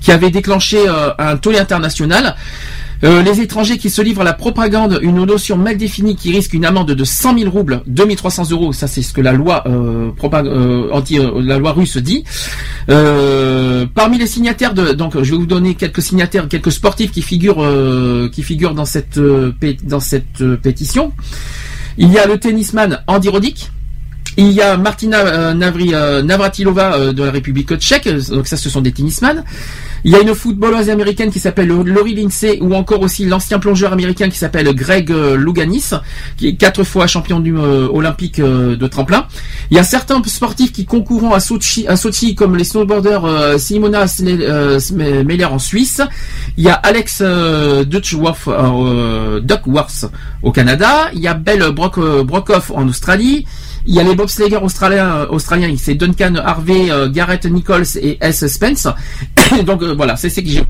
qui 0.00 0.10
avait 0.10 0.30
déclenché 0.30 0.78
un 1.18 1.36
tollé 1.36 1.58
international. 1.58 2.34
Euh, 3.04 3.22
les 3.22 3.40
étrangers 3.42 3.76
qui 3.76 3.90
se 3.90 4.00
livrent 4.00 4.22
à 4.22 4.24
la 4.24 4.32
propagande, 4.32 4.98
une 5.02 5.22
notion 5.24 5.58
mal 5.58 5.76
définie 5.76 6.16
qui 6.16 6.32
risque 6.32 6.54
une 6.54 6.64
amende 6.64 6.92
de 6.92 7.04
100 7.04 7.38
000 7.38 7.50
roubles, 7.50 7.82
2300 7.86 8.50
euros, 8.50 8.72
ça 8.72 8.86
c'est 8.86 9.02
ce 9.02 9.12
que 9.12 9.20
la 9.20 9.32
loi 9.32 9.62
euh, 9.66 10.10
euh, 10.22 11.42
la 11.42 11.58
loi 11.58 11.72
russe 11.72 11.98
dit. 11.98 12.24
Parmi 12.86 14.18
les 14.18 14.26
signataires 14.26 14.72
de, 14.72 14.92
donc 14.92 15.22
je 15.22 15.30
vais 15.32 15.36
vous 15.36 15.46
donner 15.46 15.74
quelques 15.74 16.00
signataires, 16.00 16.48
quelques 16.48 16.72
sportifs 16.72 17.10
qui 17.10 17.20
figurent, 17.20 17.66
qui 18.32 18.42
figurent 18.42 18.74
dans 18.74 18.84
cette 18.86 19.20
pétition. 20.62 21.12
Il 21.98 22.10
y 22.10 22.18
a 22.18 22.26
le 22.26 22.38
tennisman 22.38 23.00
Andy 23.06 23.28
Roddick. 23.28 23.70
Il 24.36 24.50
y 24.50 24.60
a 24.60 24.76
Martina 24.76 25.54
Navratilova 25.54 27.12
de 27.12 27.22
la 27.22 27.30
République 27.30 27.76
tchèque, 27.76 28.08
donc 28.30 28.46
ça 28.46 28.56
ce 28.56 28.68
sont 28.68 28.80
des 28.80 28.92
tennisman. 28.92 29.44
Il 30.04 30.12
y 30.12 30.16
a 30.16 30.20
une 30.20 30.34
footballeuse 30.34 30.90
américaine 30.90 31.30
qui 31.30 31.40
s'appelle 31.40 31.68
Laurie 31.68 32.14
Lindsay 32.14 32.58
ou 32.60 32.74
encore 32.74 33.00
aussi 33.00 33.24
l'ancien 33.24 33.58
plongeur 33.58 33.92
américain 33.92 34.28
qui 34.28 34.36
s'appelle 34.36 34.72
Greg 34.74 35.10
euh, 35.10 35.34
Louganis, 35.34 35.90
qui 36.36 36.48
est 36.48 36.56
quatre 36.56 36.84
fois 36.84 37.06
champion 37.06 37.40
du, 37.40 37.56
euh, 37.56 37.88
olympique 37.90 38.38
euh, 38.38 38.76
de 38.76 38.86
tremplin. 38.86 39.26
Il 39.70 39.76
y 39.76 39.80
a 39.80 39.82
certains 39.82 40.22
sportifs 40.24 40.72
qui 40.72 40.84
concourront 40.84 41.32
à 41.32 41.40
Sochi, 41.40 41.86
à 41.88 41.96
Sochi 41.96 42.34
comme 42.34 42.54
les 42.54 42.64
snowboarders 42.64 43.24
euh, 43.24 43.56
Simona 43.58 44.04
Sle- 44.04 44.42
euh, 44.42 45.48
en 45.50 45.58
Suisse. 45.58 46.02
Il 46.58 46.64
y 46.64 46.68
a 46.68 46.74
Alex 46.74 47.20
euh, 47.22 47.84
Duckworth, 47.84 48.48
euh, 48.48 49.40
Duckworth 49.40 50.04
au 50.42 50.52
Canada. 50.52 51.08
Il 51.14 51.20
y 51.20 51.28
a 51.28 51.34
Belle 51.34 51.70
Brock, 51.72 51.98
Brockhoff 52.24 52.70
en 52.74 52.86
Australie. 52.88 53.46
Il 53.86 53.94
y 53.94 54.00
a 54.00 54.02
les 54.02 54.14
bobsleggers 54.14 54.56
australiens, 54.62 55.14
euh, 55.16 55.26
australiens, 55.28 55.74
c'est 55.76 55.94
Duncan 55.94 56.34
Harvey, 56.36 56.90
euh, 56.90 57.08
Garrett 57.10 57.44
Nichols 57.46 57.84
et 58.00 58.16
S. 58.20 58.46
Spence. 58.46 58.88
Donc 59.66 59.82
euh, 59.82 59.94
voilà, 59.94 60.16
c'est 60.16 60.30
ce 60.30 60.40
que 60.40 60.48
j'ai. 60.48 60.62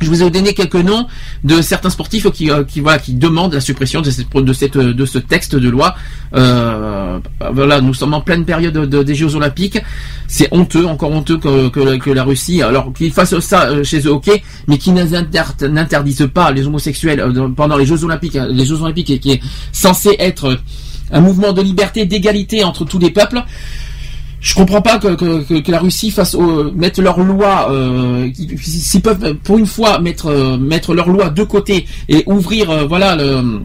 Je 0.00 0.08
vous 0.08 0.22
ai 0.24 0.28
donné 0.30 0.54
quelques 0.54 0.74
noms 0.74 1.06
de 1.44 1.62
certains 1.62 1.88
sportifs 1.88 2.28
qui, 2.32 2.50
voilà, 2.80 2.98
qui 2.98 3.14
demandent 3.14 3.54
la 3.54 3.60
suppression 3.60 4.02
de 4.02 4.10
cette, 4.10 4.76
de 4.76 5.06
ce 5.06 5.18
texte 5.18 5.54
de 5.54 5.68
loi. 5.70 5.94
Euh, 6.34 7.20
voilà, 7.52 7.80
nous 7.80 7.94
sommes 7.94 8.12
en 8.12 8.20
pleine 8.20 8.44
période 8.44 8.74
de- 8.74 9.02
des 9.04 9.14
Jeux 9.14 9.34
Olympiques. 9.36 9.78
C'est 10.26 10.48
honteux, 10.50 10.84
encore 10.84 11.12
honteux 11.12 11.38
que, 11.38 11.68
que, 11.68 12.10
la 12.10 12.24
Russie, 12.24 12.60
alors 12.60 12.92
qu'ils 12.92 13.12
fassent 13.12 13.38
ça 13.38 13.84
chez 13.84 14.00
eux, 14.00 14.12
ok, 14.12 14.30
mais 14.66 14.78
qu'ils 14.78 14.94
n'inter- 14.94 15.68
n'interdisent 15.68 16.28
pas 16.34 16.50
les 16.50 16.66
homosexuels 16.66 17.24
pendant 17.56 17.76
les 17.76 17.86
Jeux 17.86 18.02
Olympiques, 18.04 18.36
hein, 18.36 18.48
les 18.50 18.64
Jeux 18.66 18.82
Olympiques 18.82 19.20
qui 19.20 19.30
est 19.30 19.40
censé 19.72 20.16
être 20.18 20.58
un 21.14 21.20
mouvement 21.20 21.52
de 21.52 21.62
liberté, 21.62 22.04
d'égalité 22.04 22.64
entre 22.64 22.84
tous 22.84 22.98
les 22.98 23.10
peuples. 23.10 23.42
Je 24.40 24.54
comprends 24.54 24.82
pas 24.82 24.98
que, 24.98 25.70
la 25.70 25.78
Russie 25.78 26.10
fasse 26.10 26.34
euh, 26.34 26.70
mettre 26.74 27.00
leur 27.00 27.18
loi, 27.18 27.70
euh, 27.70 28.28
s'ils 28.60 29.00
peuvent 29.00 29.34
pour 29.42 29.56
une 29.56 29.66
fois 29.66 30.00
mettre 30.00 30.26
euh, 30.26 30.58
mettre 30.58 30.92
leur 30.92 31.08
loi 31.08 31.30
de 31.30 31.42
côté 31.44 31.86
et 32.10 32.24
ouvrir, 32.26 32.68
euh, 32.68 32.84
voilà 32.86 33.16
le 33.16 33.62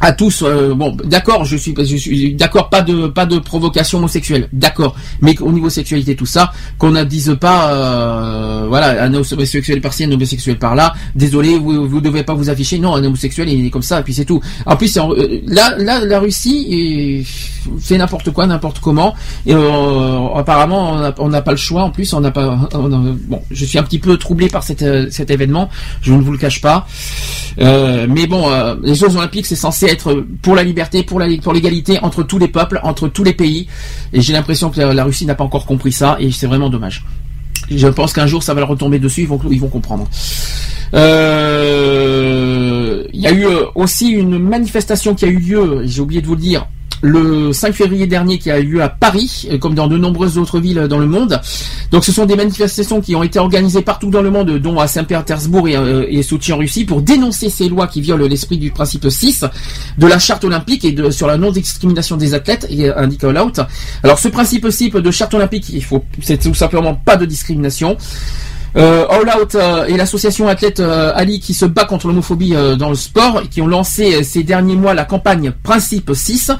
à 0.00 0.12
tous, 0.12 0.42
euh, 0.42 0.74
bon, 0.74 0.96
d'accord, 1.04 1.44
je 1.44 1.56
suis, 1.56 1.74
je 1.78 1.96
suis 1.96 2.34
d'accord, 2.34 2.70
pas 2.70 2.80
de, 2.80 3.06
pas 3.08 3.26
de 3.26 3.38
provocation 3.38 3.98
homosexuelle, 3.98 4.48
d'accord, 4.52 4.94
mais 5.20 5.38
au 5.40 5.52
niveau 5.52 5.68
sexualité, 5.68 6.16
tout 6.16 6.24
ça, 6.26 6.52
qu'on 6.78 6.90
ne 6.90 7.04
dise 7.04 7.36
pas, 7.38 7.70
euh, 7.74 8.66
voilà, 8.68 9.02
un 9.04 9.12
homosexuel 9.12 9.80
par-ci, 9.82 10.04
un 10.04 10.12
homosexuel 10.12 10.58
par-là, 10.58 10.94
désolé, 11.14 11.58
vous, 11.58 11.86
vous 11.86 12.00
devez 12.00 12.22
pas 12.22 12.32
vous 12.34 12.48
afficher, 12.48 12.78
non, 12.78 12.94
un 12.94 13.04
homosexuel, 13.04 13.48
il 13.50 13.66
est 13.66 13.70
comme 13.70 13.82
ça, 13.82 14.00
et 14.00 14.02
puis 14.02 14.14
c'est 14.14 14.24
tout. 14.24 14.40
En 14.64 14.76
plus, 14.76 14.96
euh, 14.96 15.40
là, 15.46 15.74
là, 15.76 16.02
la 16.04 16.18
Russie 16.18 17.26
fait 17.78 17.98
n'importe 17.98 18.30
quoi, 18.30 18.46
n'importe 18.46 18.80
comment, 18.80 19.14
et 19.46 19.52
euh, 19.54 20.28
apparemment, 20.34 21.12
on 21.18 21.28
n'a- 21.28 21.42
pas 21.42 21.50
le 21.52 21.56
choix, 21.58 21.82
en 21.84 21.90
plus, 21.90 22.12
on 22.14 22.20
n'a 22.20 22.30
pas, 22.30 22.68
bon, 22.72 23.42
je 23.50 23.64
suis 23.66 23.78
un 23.78 23.82
petit 23.82 23.98
peu 23.98 24.16
troublé 24.16 24.48
par 24.48 24.62
cet, 24.62 24.80
euh, 24.82 25.08
cet 25.10 25.30
événement, 25.30 25.68
je 26.00 26.12
ne 26.14 26.22
vous 26.22 26.32
le 26.32 26.38
cache 26.38 26.60
pas, 26.62 26.86
mais 27.58 28.26
bon, 28.26 28.46
les 28.82 28.94
Jeux 28.94 29.14
Olympiques, 29.14 29.44
c'est 29.46 29.56
censé 29.56 29.89
être 29.90 30.24
pour 30.42 30.54
la 30.54 30.62
liberté, 30.62 31.02
pour 31.02 31.20
l'égalité 31.20 31.98
entre 32.02 32.22
tous 32.22 32.38
les 32.38 32.48
peuples, 32.48 32.80
entre 32.82 33.08
tous 33.08 33.24
les 33.24 33.32
pays. 33.32 33.66
Et 34.12 34.20
j'ai 34.20 34.32
l'impression 34.32 34.70
que 34.70 34.80
la, 34.80 35.04
Russie 35.04 35.26
n'a 35.26 35.34
pas 35.34 35.44
encore 35.44 35.66
compris 35.66 35.92
ça, 35.92 36.16
et 36.20 36.30
c'est 36.30 36.46
vraiment 36.46 36.70
dommage. 36.70 37.04
Je 37.70 37.88
pense 37.88 38.12
qu'un 38.12 38.26
jour, 38.26 38.42
ça 38.42 38.54
va 38.54 38.60
leur 38.60 38.68
retomber 38.68 38.98
dessus, 38.98 39.22
ils 39.22 39.28
vont 39.28 39.40
ils 39.50 39.60
vont 39.60 39.68
comprendre. 39.68 40.08
Euh, 40.94 42.40
Il 43.12 43.20
y 43.20 43.26
a 43.26 43.32
eu 43.32 43.44
euh, 43.46 43.66
aussi 43.74 44.08
une 44.10 44.38
manifestation 44.38 45.14
qui 45.14 45.24
a 45.24 45.28
eu 45.28 45.38
lieu, 45.38 45.82
j'ai 45.84 46.00
oublié 46.00 46.20
de 46.20 46.26
vous 46.26 46.34
le 46.34 46.40
dire, 46.40 46.66
le 47.02 47.52
5 47.52 47.72
février 47.74 48.06
dernier 48.06 48.38
qui 48.38 48.50
a 48.50 48.58
eu 48.58 48.64
lieu 48.64 48.82
à 48.82 48.88
Paris, 48.88 49.48
euh, 49.50 49.58
comme 49.58 49.74
dans 49.74 49.86
de 49.86 49.96
nombreuses 49.96 50.38
autres 50.38 50.60
villes 50.60 50.86
dans 50.88 50.98
le 50.98 51.06
monde. 51.06 51.40
Donc 51.90 52.04
ce 52.04 52.12
sont 52.12 52.26
des 52.26 52.36
manifestations 52.36 53.00
qui 53.00 53.14
ont 53.16 53.22
été 53.22 53.38
organisées 53.38 53.82
partout 53.82 54.10
dans 54.10 54.22
le 54.22 54.30
monde, 54.30 54.58
dont 54.58 54.78
à 54.78 54.86
Saint-Pétersbourg 54.86 55.68
et, 55.68 55.76
euh, 55.76 56.06
Russie, 56.50 56.84
pour 56.84 57.02
dénoncer 57.02 57.48
ces 57.48 57.68
lois 57.68 57.86
qui 57.86 58.00
violent 58.00 58.26
l'esprit 58.26 58.58
du 58.58 58.70
principe 58.70 59.08
6 59.08 59.44
de 59.98 60.06
la 60.06 60.18
charte 60.18 60.44
olympique 60.44 60.84
et 60.84 60.92
de, 60.92 61.10
sur 61.10 61.26
la 61.26 61.36
non-discrimination 61.38 62.16
des 62.16 62.34
athlètes, 62.34 62.66
et 62.70 62.88
euh, 62.88 62.98
indique 62.98 63.24
All 63.24 63.38
Out. 63.38 63.60
Alors 64.02 64.18
ce 64.18 64.28
principe 64.28 64.68
6 64.68 64.90
de 64.90 65.10
charte 65.10 65.34
olympique, 65.34 65.68
il 65.70 65.84
faut, 65.84 66.04
c'est 66.22 66.38
tout 66.38 66.54
simplement 66.54 66.94
pas 66.94 67.16
de 67.16 67.24
discrimination. 67.24 67.96
Euh, 68.76 69.06
All 69.08 69.28
Out 69.40 69.54
euh, 69.54 69.86
et 69.86 69.96
l'association 69.96 70.48
athlète 70.48 70.80
euh, 70.80 71.12
Ali 71.14 71.40
qui 71.40 71.54
se 71.54 71.64
bat 71.64 71.84
contre 71.84 72.06
l'homophobie 72.06 72.54
euh, 72.54 72.76
dans 72.76 72.88
le 72.88 72.94
sport, 72.94 73.42
qui 73.50 73.60
ont 73.60 73.66
lancé 73.66 74.22
ces 74.22 74.42
derniers 74.42 74.76
mois 74.76 74.94
la 74.94 75.04
campagne 75.04 75.52
Principe 75.62 76.12
6 76.14 76.52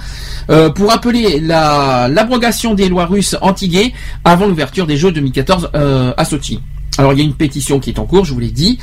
euh, 0.50 0.70
pour 0.70 0.92
appeler 0.92 1.40
la 1.40 2.08
l'abrogation 2.08 2.74
des 2.74 2.88
lois 2.88 3.06
russes 3.06 3.36
anti-gays 3.40 3.92
avant 4.24 4.46
l'ouverture 4.46 4.86
des 4.86 4.96
Jeux 4.96 5.12
2014 5.12 5.70
euh, 5.74 6.12
à 6.16 6.24
Sochi. 6.24 6.60
Alors 7.00 7.14
il 7.14 7.18
y 7.18 7.22
a 7.22 7.24
une 7.24 7.32
pétition 7.34 7.80
qui 7.80 7.88
est 7.88 7.98
en 7.98 8.04
cours, 8.04 8.26
je 8.26 8.34
vous 8.34 8.40
l'ai 8.40 8.50
dit, 8.50 8.78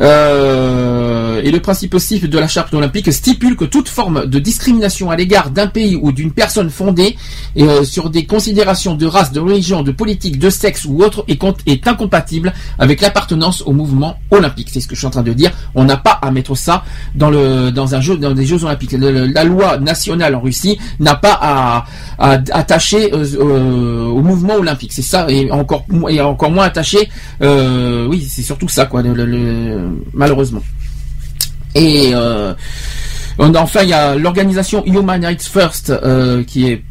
Euh, 0.00 1.40
et 1.42 1.50
le 1.50 1.60
principe 1.60 1.96
6 1.98 2.22
de 2.22 2.38
la 2.38 2.48
charte 2.48 2.72
olympique 2.74 3.12
stipule 3.12 3.56
que 3.56 3.64
toute 3.64 3.88
forme 3.88 4.26
de 4.26 4.38
discrimination 4.38 5.10
à 5.10 5.16
l'égard 5.16 5.50
d'un 5.50 5.66
pays 5.66 5.96
ou 5.96 6.10
d'une 6.10 6.32
personne 6.32 6.70
fondée 6.70 7.16
euh, 7.58 7.84
sur 7.84 8.10
des 8.10 8.24
considérations 8.26 8.94
de 8.94 9.06
race, 9.06 9.30
de 9.30 9.40
religion, 9.40 9.82
de 9.82 9.92
politique, 9.92 10.38
de 10.38 10.50
sexe 10.50 10.84
ou 10.84 11.02
autre 11.02 11.24
est, 11.28 11.86
incompatible 11.86 12.52
avec 12.78 13.00
l'appartenance 13.00 13.62
au 13.62 13.72
mouvement 13.72 14.16
olympique. 14.30 14.68
C'est 14.72 14.80
ce 14.80 14.88
que 14.88 14.94
je 14.94 15.00
suis 15.00 15.06
en 15.06 15.10
train 15.10 15.22
de 15.22 15.32
dire. 15.32 15.52
On 15.74 15.84
n'a 15.84 15.96
pas 15.96 16.18
à 16.22 16.30
mettre 16.30 16.56
ça 16.56 16.84
dans 17.14 17.30
le 17.30 17.70
dans 17.70 17.94
un 17.94 18.00
jeu 18.00 18.16
dans 18.16 18.32
des 18.32 18.46
Jeux 18.46 18.64
olympiques. 18.64 18.92
La 18.92 19.44
loi 19.44 19.78
nationale 19.78 20.34
en 20.34 20.40
Russie 20.40 20.78
n'a 20.98 21.14
pas 21.14 21.38
à, 21.40 21.84
à 22.18 22.38
attacher 22.52 23.12
euh, 23.14 24.06
au 24.06 24.22
mouvement 24.22 24.54
olympique. 24.54 24.92
C'est 24.92 25.02
ça 25.02 25.26
et 25.28 25.50
encore 25.50 25.84
et 26.08 26.20
encore 26.20 26.50
moins 26.50 26.64
attaché. 26.64 27.08
Oui, 28.08 28.26
c'est 28.28 28.42
surtout 28.42 28.68
ça 28.68 28.86
quoi. 28.86 29.02
malheureusement. 30.14 30.62
Et 31.74 32.10
euh, 32.14 32.54
enfin, 33.38 33.82
il 33.82 33.88
y 33.88 33.92
a 33.92 34.16
l'organisation 34.16 34.84
Human 34.86 35.24
Rights 35.24 35.44
First 35.44 35.90
euh, 35.90 36.42
qui 36.44 36.68
est 36.68 36.82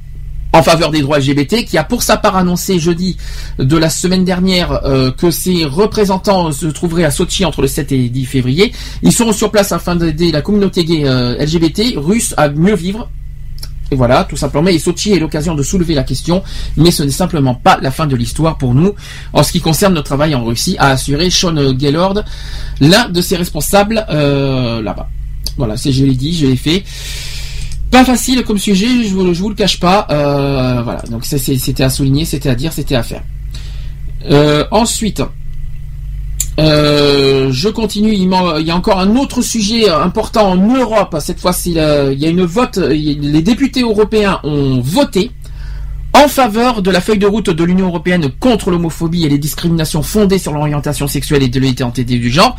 en 0.51 0.63
faveur 0.63 0.89
des 0.89 1.01
droits 1.01 1.19
LGBT, 1.19 1.63
qui 1.63 1.77
a 1.77 1.83
pour 1.83 2.01
sa 2.01 2.17
part 2.17 2.35
annoncé 2.35 2.79
jeudi 2.79 3.17
de 3.59 3.77
la 3.77 3.89
semaine 3.89 4.25
dernière 4.25 4.83
euh, 4.83 5.11
que 5.11 5.29
ses 5.29 5.63
représentants 5.63 6.51
se 6.51 6.65
trouveraient 6.65 7.03
à 7.03 7.11
Sochi 7.11 7.45
entre 7.45 7.61
le 7.61 7.67
7 7.67 7.91
et 7.91 8.09
10 8.09 8.25
février. 8.25 8.73
Ils 9.03 9.11
seront 9.11 9.31
sur 9.31 9.51
place 9.51 9.71
afin 9.71 9.95
d'aider 9.95 10.31
la 10.31 10.41
communauté 10.41 10.85
gay 10.85 11.03
euh, 11.05 11.37
LGBT 11.37 11.97
russe 11.97 12.33
à 12.37 12.49
mieux 12.49 12.75
vivre. 12.75 13.09
Et 13.91 13.95
voilà, 13.95 14.23
tout 14.23 14.37
simplement. 14.37 14.69
Et 14.69 14.79
Sochi 14.79 15.13
est 15.13 15.19
l'occasion 15.19 15.55
de 15.55 15.63
soulever 15.63 15.95
la 15.95 16.03
question, 16.03 16.43
mais 16.77 16.91
ce 16.91 17.03
n'est 17.03 17.11
simplement 17.11 17.55
pas 17.55 17.79
la 17.81 17.91
fin 17.91 18.07
de 18.07 18.15
l'histoire 18.15 18.57
pour 18.57 18.73
nous. 18.73 18.93
En 19.33 19.43
ce 19.43 19.51
qui 19.51 19.61
concerne 19.61 19.93
notre 19.93 20.07
travail 20.07 20.35
en 20.35 20.43
Russie, 20.43 20.75
a 20.79 20.89
assuré 20.89 21.29
Sean 21.29 21.73
Gaylord, 21.73 22.23
l'un 22.79 23.09
de 23.09 23.21
ses 23.21 23.35
responsables 23.35 24.05
euh, 24.09 24.81
là-bas. 24.81 25.09
Voilà, 25.57 25.75
c'est 25.75 25.91
je 25.91 26.05
l'ai 26.05 26.15
dit, 26.15 26.37
je 26.37 26.45
l'ai 26.45 26.55
fait. 26.55 26.83
Pas 27.91 28.05
facile 28.05 28.43
comme 28.43 28.59
sujet, 28.59 29.03
je 29.03 29.13
vous, 29.13 29.33
je 29.33 29.41
vous 29.41 29.49
le 29.49 29.55
cache 29.55 29.79
pas. 29.79 30.05
Euh, 30.11 30.81
voilà, 30.83 31.01
donc 31.09 31.25
c'était 31.25 31.83
à 31.83 31.89
souligner, 31.89 32.25
c'était 32.25 32.49
à 32.49 32.55
dire, 32.55 32.71
c'était 32.71 32.95
à 32.95 33.03
faire. 33.03 33.23
Euh, 34.29 34.65
ensuite, 34.69 35.23
euh, 36.59 37.51
je 37.51 37.69
continue. 37.69 38.13
Il, 38.13 38.29
y 38.65 38.71
a 38.71 38.75
encore 38.75 38.99
un 38.99 39.15
autre 39.15 39.41
sujet 39.41 39.89
important 39.89 40.51
en 40.51 40.55
Europe. 40.57 41.15
Cette 41.19 41.39
fois-ci, 41.39 41.71
il 41.71 42.19
y 42.19 42.25
a 42.25 42.29
une 42.29 42.43
vote. 42.43 42.77
Les 42.77 43.41
députés 43.41 43.81
européens 43.81 44.39
ont 44.43 44.81
voté 44.81 45.31
en 46.13 46.27
faveur 46.27 46.81
de 46.81 46.91
la 46.91 47.01
feuille 47.01 47.19
de 47.19 47.27
route 47.27 47.49
de 47.49 47.63
l'Union 47.63 47.87
européenne 47.87 48.29
contre 48.39 48.71
l'homophobie 48.71 49.25
et 49.25 49.29
les 49.29 49.37
discriminations 49.37 50.01
fondées 50.01 50.39
sur 50.39 50.53
l'orientation 50.53 51.07
sexuelle 51.07 51.43
et 51.43 51.49
de 51.49 51.59
l'identité 51.59 52.17
du 52.17 52.29
genre. 52.29 52.55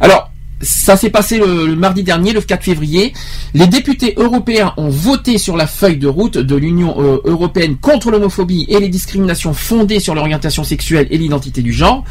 Alors, 0.00 0.30
ça 0.62 0.96
s'est 0.96 1.10
passé 1.10 1.38
le, 1.38 1.66
le 1.66 1.76
mardi 1.76 2.02
dernier, 2.02 2.32
le 2.32 2.40
4 2.40 2.64
février. 2.64 3.12
Les 3.52 3.66
députés 3.66 4.14
européens 4.16 4.72
ont 4.78 4.88
voté 4.88 5.36
sur 5.36 5.56
la 5.56 5.66
feuille 5.66 5.98
de 5.98 6.08
route 6.08 6.38
de 6.38 6.56
l'Union 6.56 6.96
euh, 6.98 7.20
européenne 7.24 7.76
contre 7.76 8.10
l'homophobie 8.10 8.64
et 8.68 8.80
les 8.80 8.88
discriminations 8.88 9.52
fondées 9.52 10.00
sur 10.00 10.14
l'orientation 10.14 10.64
sexuelle 10.64 11.06
et 11.10 11.18
l'identité 11.18 11.60
du 11.60 11.72
genre. 11.72 12.04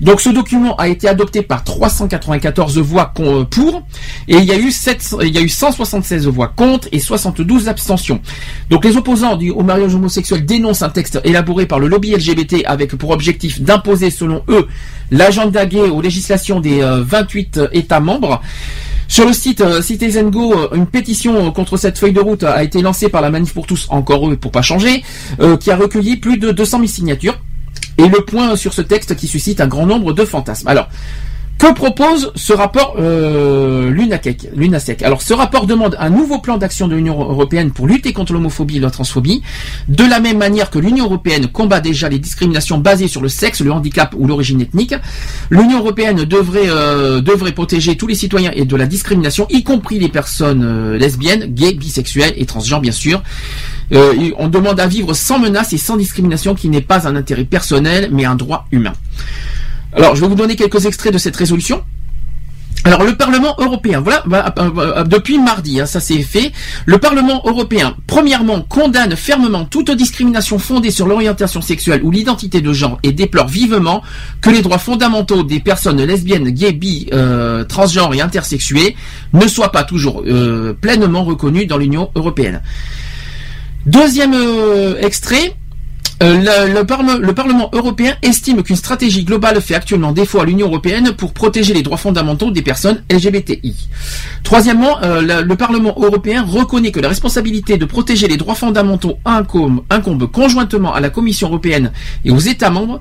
Donc 0.00 0.20
ce 0.20 0.30
document 0.30 0.74
a 0.76 0.88
été 0.88 1.08
adopté 1.08 1.42
par 1.42 1.62
394 1.62 2.78
voix 2.78 3.12
euh, 3.20 3.44
pour 3.44 3.82
et 4.28 4.36
il 4.36 4.44
y 4.44 4.52
a 4.52 4.58
eu 4.58 4.70
700 4.70 5.20
il 5.20 5.34
y 5.34 5.38
a 5.38 5.42
eu 5.42 5.48
176 5.48 6.26
voix 6.26 6.48
contre 6.48 6.88
et 6.92 6.98
72 6.98 7.68
abstentions. 7.68 8.20
Donc 8.70 8.84
les 8.84 8.96
opposants 8.96 9.38
au 9.38 9.62
mariage 9.62 9.94
homosexuel 9.94 10.44
dénoncent 10.44 10.82
un 10.82 10.88
texte 10.88 11.20
élaboré 11.24 11.66
par 11.66 11.78
le 11.78 11.88
lobby 11.88 12.12
LGBT 12.12 12.64
avec 12.64 12.96
pour 12.96 13.10
objectif 13.10 13.60
d'imposer 13.60 14.10
selon 14.10 14.42
eux 14.48 14.66
l'agenda 15.10 15.66
gay 15.66 15.80
aux 15.80 16.00
législations 16.00 16.60
des 16.60 16.80
euh, 16.80 17.02
28 17.04 17.60
États 17.72 18.00
membres. 18.00 18.40
Sur 19.10 19.26
le 19.26 19.32
site 19.32 19.60
euh, 19.60 19.82
Citizen 19.82 20.30
Go, 20.30 20.54
euh, 20.54 20.68
une 20.72 20.86
pétition 20.86 21.48
euh, 21.48 21.50
contre 21.50 21.76
cette 21.76 21.98
feuille 21.98 22.12
de 22.12 22.20
route 22.20 22.44
a 22.44 22.62
été 22.62 22.80
lancée 22.80 23.08
par 23.08 23.20
la 23.20 23.28
Manif 23.28 23.52
pour 23.52 23.66
tous, 23.66 23.88
encore 23.90 24.30
eux 24.30 24.36
pour 24.36 24.52
pas 24.52 24.62
changer, 24.62 25.02
euh, 25.40 25.56
qui 25.56 25.72
a 25.72 25.76
recueilli 25.76 26.16
plus 26.18 26.36
de 26.38 26.52
200 26.52 26.78
000 26.78 26.86
signatures. 26.88 27.36
Et 28.00 28.08
le 28.08 28.22
point 28.22 28.56
sur 28.56 28.72
ce 28.72 28.80
texte 28.80 29.14
qui 29.14 29.26
suscite 29.26 29.60
un 29.60 29.66
grand 29.66 29.84
nombre 29.84 30.14
de 30.14 30.24
fantasmes. 30.24 30.68
Alors, 30.68 30.88
que 31.58 31.74
propose 31.74 32.32
ce 32.36 32.54
rapport 32.54 32.94
euh, 32.98 33.90
Lunasec 33.90 35.02
Alors, 35.02 35.20
ce 35.20 35.34
rapport 35.34 35.66
demande 35.66 35.94
un 36.00 36.08
nouveau 36.08 36.38
plan 36.38 36.56
d'action 36.56 36.88
de 36.88 36.96
l'Union 36.96 37.20
européenne 37.20 37.70
pour 37.70 37.86
lutter 37.86 38.14
contre 38.14 38.32
l'homophobie 38.32 38.78
et 38.78 38.80
la 38.80 38.90
transphobie, 38.90 39.42
de 39.86 40.04
la 40.04 40.20
même 40.20 40.38
manière 40.38 40.70
que 40.70 40.78
l'Union 40.78 41.04
européenne 41.04 41.48
combat 41.48 41.80
déjà 41.80 42.08
les 42.08 42.18
discriminations 42.18 42.78
basées 42.78 43.08
sur 43.08 43.20
le 43.20 43.28
sexe, 43.28 43.60
le 43.60 43.72
handicap 43.72 44.14
ou 44.16 44.26
l'origine 44.26 44.62
ethnique. 44.62 44.94
L'Union 45.50 45.80
européenne 45.80 46.24
devrait 46.24 46.70
euh, 46.70 47.20
devrait 47.20 47.52
protéger 47.52 47.94
tous 47.94 48.06
les 48.06 48.14
citoyens 48.14 48.52
et 48.54 48.64
de 48.64 48.76
la 48.76 48.86
discrimination, 48.86 49.46
y 49.50 49.62
compris 49.62 49.98
les 49.98 50.08
personnes 50.08 50.64
euh, 50.64 50.96
lesbiennes, 50.96 51.44
gays, 51.52 51.74
bisexuelles 51.74 52.32
et 52.38 52.46
transgenres, 52.46 52.80
bien 52.80 52.90
sûr. 52.92 53.22
Euh, 53.92 54.30
on 54.38 54.48
demande 54.48 54.78
à 54.80 54.86
vivre 54.86 55.14
sans 55.14 55.38
menace 55.38 55.72
et 55.72 55.78
sans 55.78 55.96
discrimination, 55.96 56.54
qui 56.54 56.68
n'est 56.68 56.80
pas 56.80 57.08
un 57.08 57.16
intérêt 57.16 57.44
personnel, 57.44 58.10
mais 58.12 58.24
un 58.24 58.34
droit 58.34 58.66
humain. 58.70 58.92
Alors, 59.92 60.14
je 60.14 60.20
vais 60.20 60.28
vous 60.28 60.34
donner 60.34 60.56
quelques 60.56 60.86
extraits 60.86 61.12
de 61.12 61.18
cette 61.18 61.36
résolution. 61.36 61.82
Alors 62.82 63.04
le 63.04 63.14
Parlement 63.14 63.54
européen, 63.58 64.00
voilà, 64.00 64.22
bah, 64.26 64.54
euh, 64.58 64.70
euh, 64.78 65.04
depuis 65.04 65.38
mardi, 65.38 65.80
hein, 65.80 65.86
ça 65.86 66.00
c'est 66.00 66.22
fait. 66.22 66.50
Le 66.86 66.96
Parlement 66.96 67.42
européen, 67.44 67.94
premièrement, 68.06 68.62
condamne 68.62 69.14
fermement 69.16 69.66
toute 69.66 69.90
discrimination 69.90 70.58
fondée 70.58 70.90
sur 70.90 71.06
l'orientation 71.06 71.60
sexuelle 71.60 72.00
ou 72.02 72.10
l'identité 72.10 72.62
de 72.62 72.72
genre 72.72 72.98
et 73.02 73.12
déplore 73.12 73.48
vivement 73.48 74.02
que 74.40 74.48
les 74.48 74.62
droits 74.62 74.78
fondamentaux 74.78 75.42
des 75.42 75.60
personnes 75.60 76.02
lesbiennes, 76.02 76.48
gays, 76.48 76.72
bi, 76.72 77.06
euh, 77.12 77.64
transgenres 77.64 78.14
et 78.14 78.22
intersexuées 78.22 78.96
ne 79.34 79.46
soient 79.46 79.72
pas 79.72 79.84
toujours 79.84 80.22
euh, 80.26 80.72
pleinement 80.72 81.22
reconnus 81.22 81.66
dans 81.66 81.76
l'Union 81.76 82.10
européenne. 82.14 82.62
Deuxième 83.86 84.34
euh, 84.34 85.00
extrait. 85.00 85.54
Euh, 86.22 86.66
le, 86.68 86.74
le 86.74 86.84
Parlement- 86.84 87.16
le 87.16 87.32
Parlement 87.32 87.70
européen 87.72 88.14
estime 88.20 88.62
qu'une 88.62 88.76
stratégie 88.76 89.24
globale 89.24 89.58
fait 89.62 89.74
actuellement 89.74 90.12
défaut 90.12 90.38
à 90.40 90.44
l'Union 90.44 90.66
européenne 90.66 91.12
pour 91.16 91.32
protéger 91.32 91.72
les 91.72 91.82
droits 91.82 91.96
fondamentaux 91.96 92.50
des 92.50 92.60
personnes 92.60 93.02
LGBTI. 93.10 93.88
Troisièmement, 94.42 95.02
euh, 95.02 95.42
le 95.42 95.56
Parlement 95.56 95.94
européen 95.96 96.44
reconnaît 96.46 96.90
que 96.92 97.00
la 97.00 97.08
responsabilité 97.08 97.78
de 97.78 97.86
protéger 97.86 98.28
les 98.28 98.36
droits 98.36 98.54
fondamentaux 98.54 99.16
incombe, 99.24 100.30
conjointement 100.30 100.92
à 100.92 101.00
la 101.00 101.08
Commission 101.08 101.48
européenne 101.48 101.90
et 102.26 102.30
aux 102.30 102.38
États 102.38 102.68
membres 102.70 103.00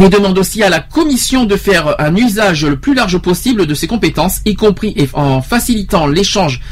et 0.00 0.08
demande 0.08 0.38
aussi 0.38 0.62
à 0.62 0.70
la 0.70 0.80
Commission 0.80 1.44
de 1.44 1.56
faire 1.56 1.96
un 2.00 2.16
usage 2.16 2.64
le 2.64 2.76
plus 2.76 2.94
large 2.94 3.18
possible 3.18 3.66
de 3.66 3.74
ses 3.74 3.86
compétences, 3.86 4.40
y 4.46 4.54
compris 4.54 4.96
en 5.12 5.42
facilitant 5.42 6.06
l'échange 6.06 6.62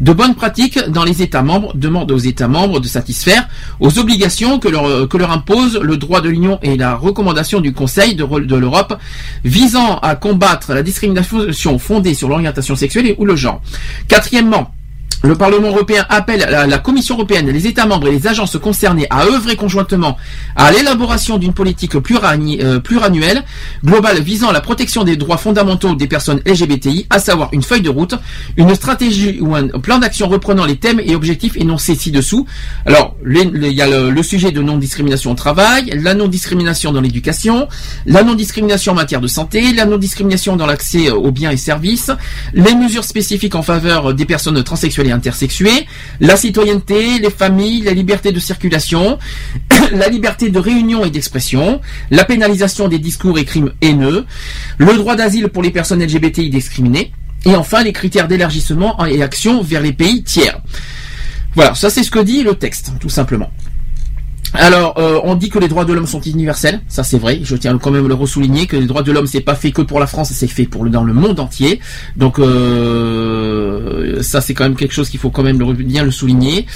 de 0.00 0.12
bonnes 0.12 0.34
pratiques 0.34 0.78
dans 0.88 1.04
les 1.04 1.22
États 1.22 1.42
membres, 1.42 1.72
demande 1.74 2.10
aux 2.10 2.18
États 2.18 2.48
membres 2.48 2.80
de 2.80 2.88
satisfaire 2.88 3.48
aux 3.80 3.98
obligations 3.98 4.58
que 4.58 4.68
leur, 4.68 5.08
que 5.08 5.16
impose 5.30 5.78
le 5.82 5.96
droit 5.96 6.20
de 6.20 6.28
l'Union 6.28 6.58
et 6.62 6.76
la 6.76 6.94
recommandation 6.94 7.60
du 7.60 7.72
Conseil 7.72 8.14
de, 8.14 8.56
l'Europe 8.56 8.98
visant 9.44 9.98
à 9.98 10.14
combattre 10.14 10.72
la 10.72 10.82
discrimination 10.82 11.78
fondée 11.78 12.14
sur 12.14 12.28
l'orientation 12.28 12.76
sexuelle 12.76 13.14
ou 13.18 13.24
le 13.24 13.36
genre. 13.36 13.60
Quatrièmement, 14.08 14.70
le 15.22 15.34
Parlement 15.34 15.68
européen 15.68 16.04
appelle 16.08 16.46
la, 16.48 16.78
Commission 16.78 17.14
européenne, 17.14 17.48
les 17.50 17.66
États 17.66 17.86
membres 17.86 18.08
et 18.08 18.12
les 18.12 18.26
agences 18.26 18.58
concernées 18.58 19.06
à 19.10 19.24
œuvrer 19.24 19.56
conjointement 19.56 20.16
à 20.54 20.70
l'élaboration 20.70 21.38
d'une 21.38 21.52
politique 21.52 21.96
euh, 21.96 22.80
pluriannuelle 22.80 23.42
globale 23.84 24.20
visant 24.20 24.52
la 24.52 24.60
protection 24.60 25.04
des 25.04 25.16
droits 25.16 25.38
fondamentaux 25.38 25.94
des 25.94 26.06
personnes 26.06 26.40
LGBTI, 26.46 27.06
à 27.10 27.18
savoir 27.18 27.48
une 27.52 27.62
feuille 27.62 27.80
de 27.80 27.88
route, 27.88 28.14
une 28.56 28.74
stratégie 28.74 29.38
ou 29.40 29.54
un 29.54 29.68
plan 29.68 29.98
d'action 29.98 30.28
reprenant 30.28 30.64
les 30.64 30.76
thèmes 30.76 31.00
et 31.00 31.14
objectifs 31.14 31.56
énoncés 31.56 31.94
ci-dessous. 31.94 32.46
Alors, 32.84 33.16
il 33.26 33.72
y 33.72 33.82
a 33.82 33.86
le, 33.86 34.10
le 34.10 34.22
sujet 34.22 34.52
de 34.52 34.62
non-discrimination 34.62 35.32
au 35.32 35.34
travail, 35.34 35.98
la 36.02 36.14
non-discrimination 36.14 36.92
dans 36.92 37.00
l'éducation, 37.00 37.68
la 38.04 38.22
non-discrimination 38.22 38.92
en 38.92 38.96
matière 38.96 39.20
de 39.20 39.28
santé, 39.28 39.72
la 39.72 39.86
non-discrimination 39.86 40.56
dans 40.56 40.66
l'accès 40.66 41.10
aux 41.10 41.32
biens 41.32 41.50
et 41.50 41.56
services, 41.56 42.10
les 42.52 42.74
mesures 42.74 43.04
spécifiques 43.04 43.54
en 43.54 43.62
faveur 43.62 44.14
des 44.14 44.24
personnes 44.24 44.62
transsexuelles 44.62 45.05
et 45.06 45.12
intersexuées, 45.12 45.86
la 46.20 46.36
citoyenneté, 46.36 47.18
les 47.18 47.30
familles, 47.30 47.82
la 47.82 47.92
liberté 47.92 48.32
de 48.32 48.40
circulation, 48.40 49.18
la 49.92 50.08
liberté 50.08 50.50
de 50.50 50.58
réunion 50.58 51.04
et 51.04 51.10
d'expression, 51.10 51.80
la 52.10 52.24
pénalisation 52.24 52.88
des 52.88 52.98
discours 52.98 53.38
et 53.38 53.44
crimes 53.44 53.72
haineux, 53.80 54.26
le 54.78 54.94
droit 54.94 55.16
d'asile 55.16 55.48
pour 55.48 55.62
les 55.62 55.70
personnes 55.70 56.02
LGBTI 56.02 56.50
discriminées, 56.50 57.12
et 57.44 57.54
enfin 57.54 57.82
les 57.82 57.92
critères 57.92 58.28
d'élargissement 58.28 59.04
et 59.06 59.22
action 59.22 59.62
vers 59.62 59.80
les 59.80 59.92
pays 59.92 60.22
tiers. 60.22 60.60
Voilà, 61.54 61.74
ça 61.74 61.90
c'est 61.90 62.02
ce 62.02 62.10
que 62.10 62.18
dit 62.18 62.42
le 62.42 62.54
texte, 62.54 62.92
tout 63.00 63.08
simplement. 63.08 63.50
Alors, 64.58 64.94
euh, 64.98 65.20
on 65.24 65.34
dit 65.34 65.50
que 65.50 65.58
les 65.58 65.68
droits 65.68 65.84
de 65.84 65.92
l'homme 65.92 66.06
sont 66.06 66.20
universels, 66.20 66.80
ça 66.88 67.02
c'est 67.02 67.18
vrai. 67.18 67.40
Je 67.42 67.56
tiens 67.56 67.76
quand 67.78 67.90
même 67.90 68.06
à 68.06 68.08
le 68.08 68.14
ressouligner 68.14 68.66
que 68.66 68.76
les 68.76 68.86
droits 68.86 69.02
de 69.02 69.12
l'homme 69.12 69.26
c'est 69.26 69.40
pas 69.40 69.54
fait 69.54 69.72
que 69.72 69.82
pour 69.82 70.00
la 70.00 70.06
France, 70.06 70.32
c'est 70.32 70.46
fait 70.46 70.64
pour 70.64 70.86
dans 70.86 71.04
le 71.04 71.12
monde 71.12 71.40
entier. 71.40 71.80
Donc 72.16 72.38
euh, 72.38 74.22
ça 74.22 74.40
c'est 74.40 74.54
quand 74.54 74.64
même 74.64 74.76
quelque 74.76 74.94
chose 74.94 75.10
qu'il 75.10 75.20
faut 75.20 75.30
quand 75.30 75.42
même 75.42 75.58
bien 75.58 76.04
le 76.04 76.10
souligner. 76.10 76.66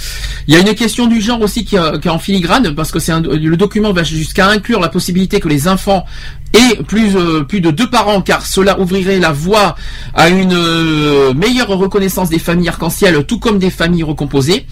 Il 0.47 0.53
y 0.53 0.57
a 0.57 0.59
une 0.59 0.73
question 0.75 1.07
du 1.07 1.21
genre 1.21 1.41
aussi 1.41 1.65
qui, 1.65 1.75
est 1.75 2.07
en 2.07 2.19
filigrane 2.19 2.75
parce 2.75 2.91
que 2.91 2.99
c'est 2.99 3.13
le 3.19 3.57
document 3.57 3.93
va 3.93 4.03
jusqu'à 4.03 4.47
inclure 4.47 4.79
la 4.79 4.89
possibilité 4.89 5.39
que 5.39 5.47
les 5.47 5.67
enfants 5.67 6.05
aient 6.53 6.83
plus 6.83 7.15
euh, 7.15 7.43
plus 7.43 7.61
de 7.61 7.71
deux 7.71 7.89
parents 7.89 8.21
car 8.21 8.45
cela 8.45 8.79
ouvrirait 8.79 9.19
la 9.19 9.31
voie 9.31 9.75
à 10.13 10.29
une 10.29 10.53
euh, 10.53 11.33
meilleure 11.33 11.69
reconnaissance 11.69 12.29
des 12.29 12.39
familles 12.39 12.69
arc-en-ciel 12.69 13.23
tout 13.25 13.39
comme 13.39 13.59
des 13.59 13.69
familles 13.69 14.03
recomposées. 14.03 14.65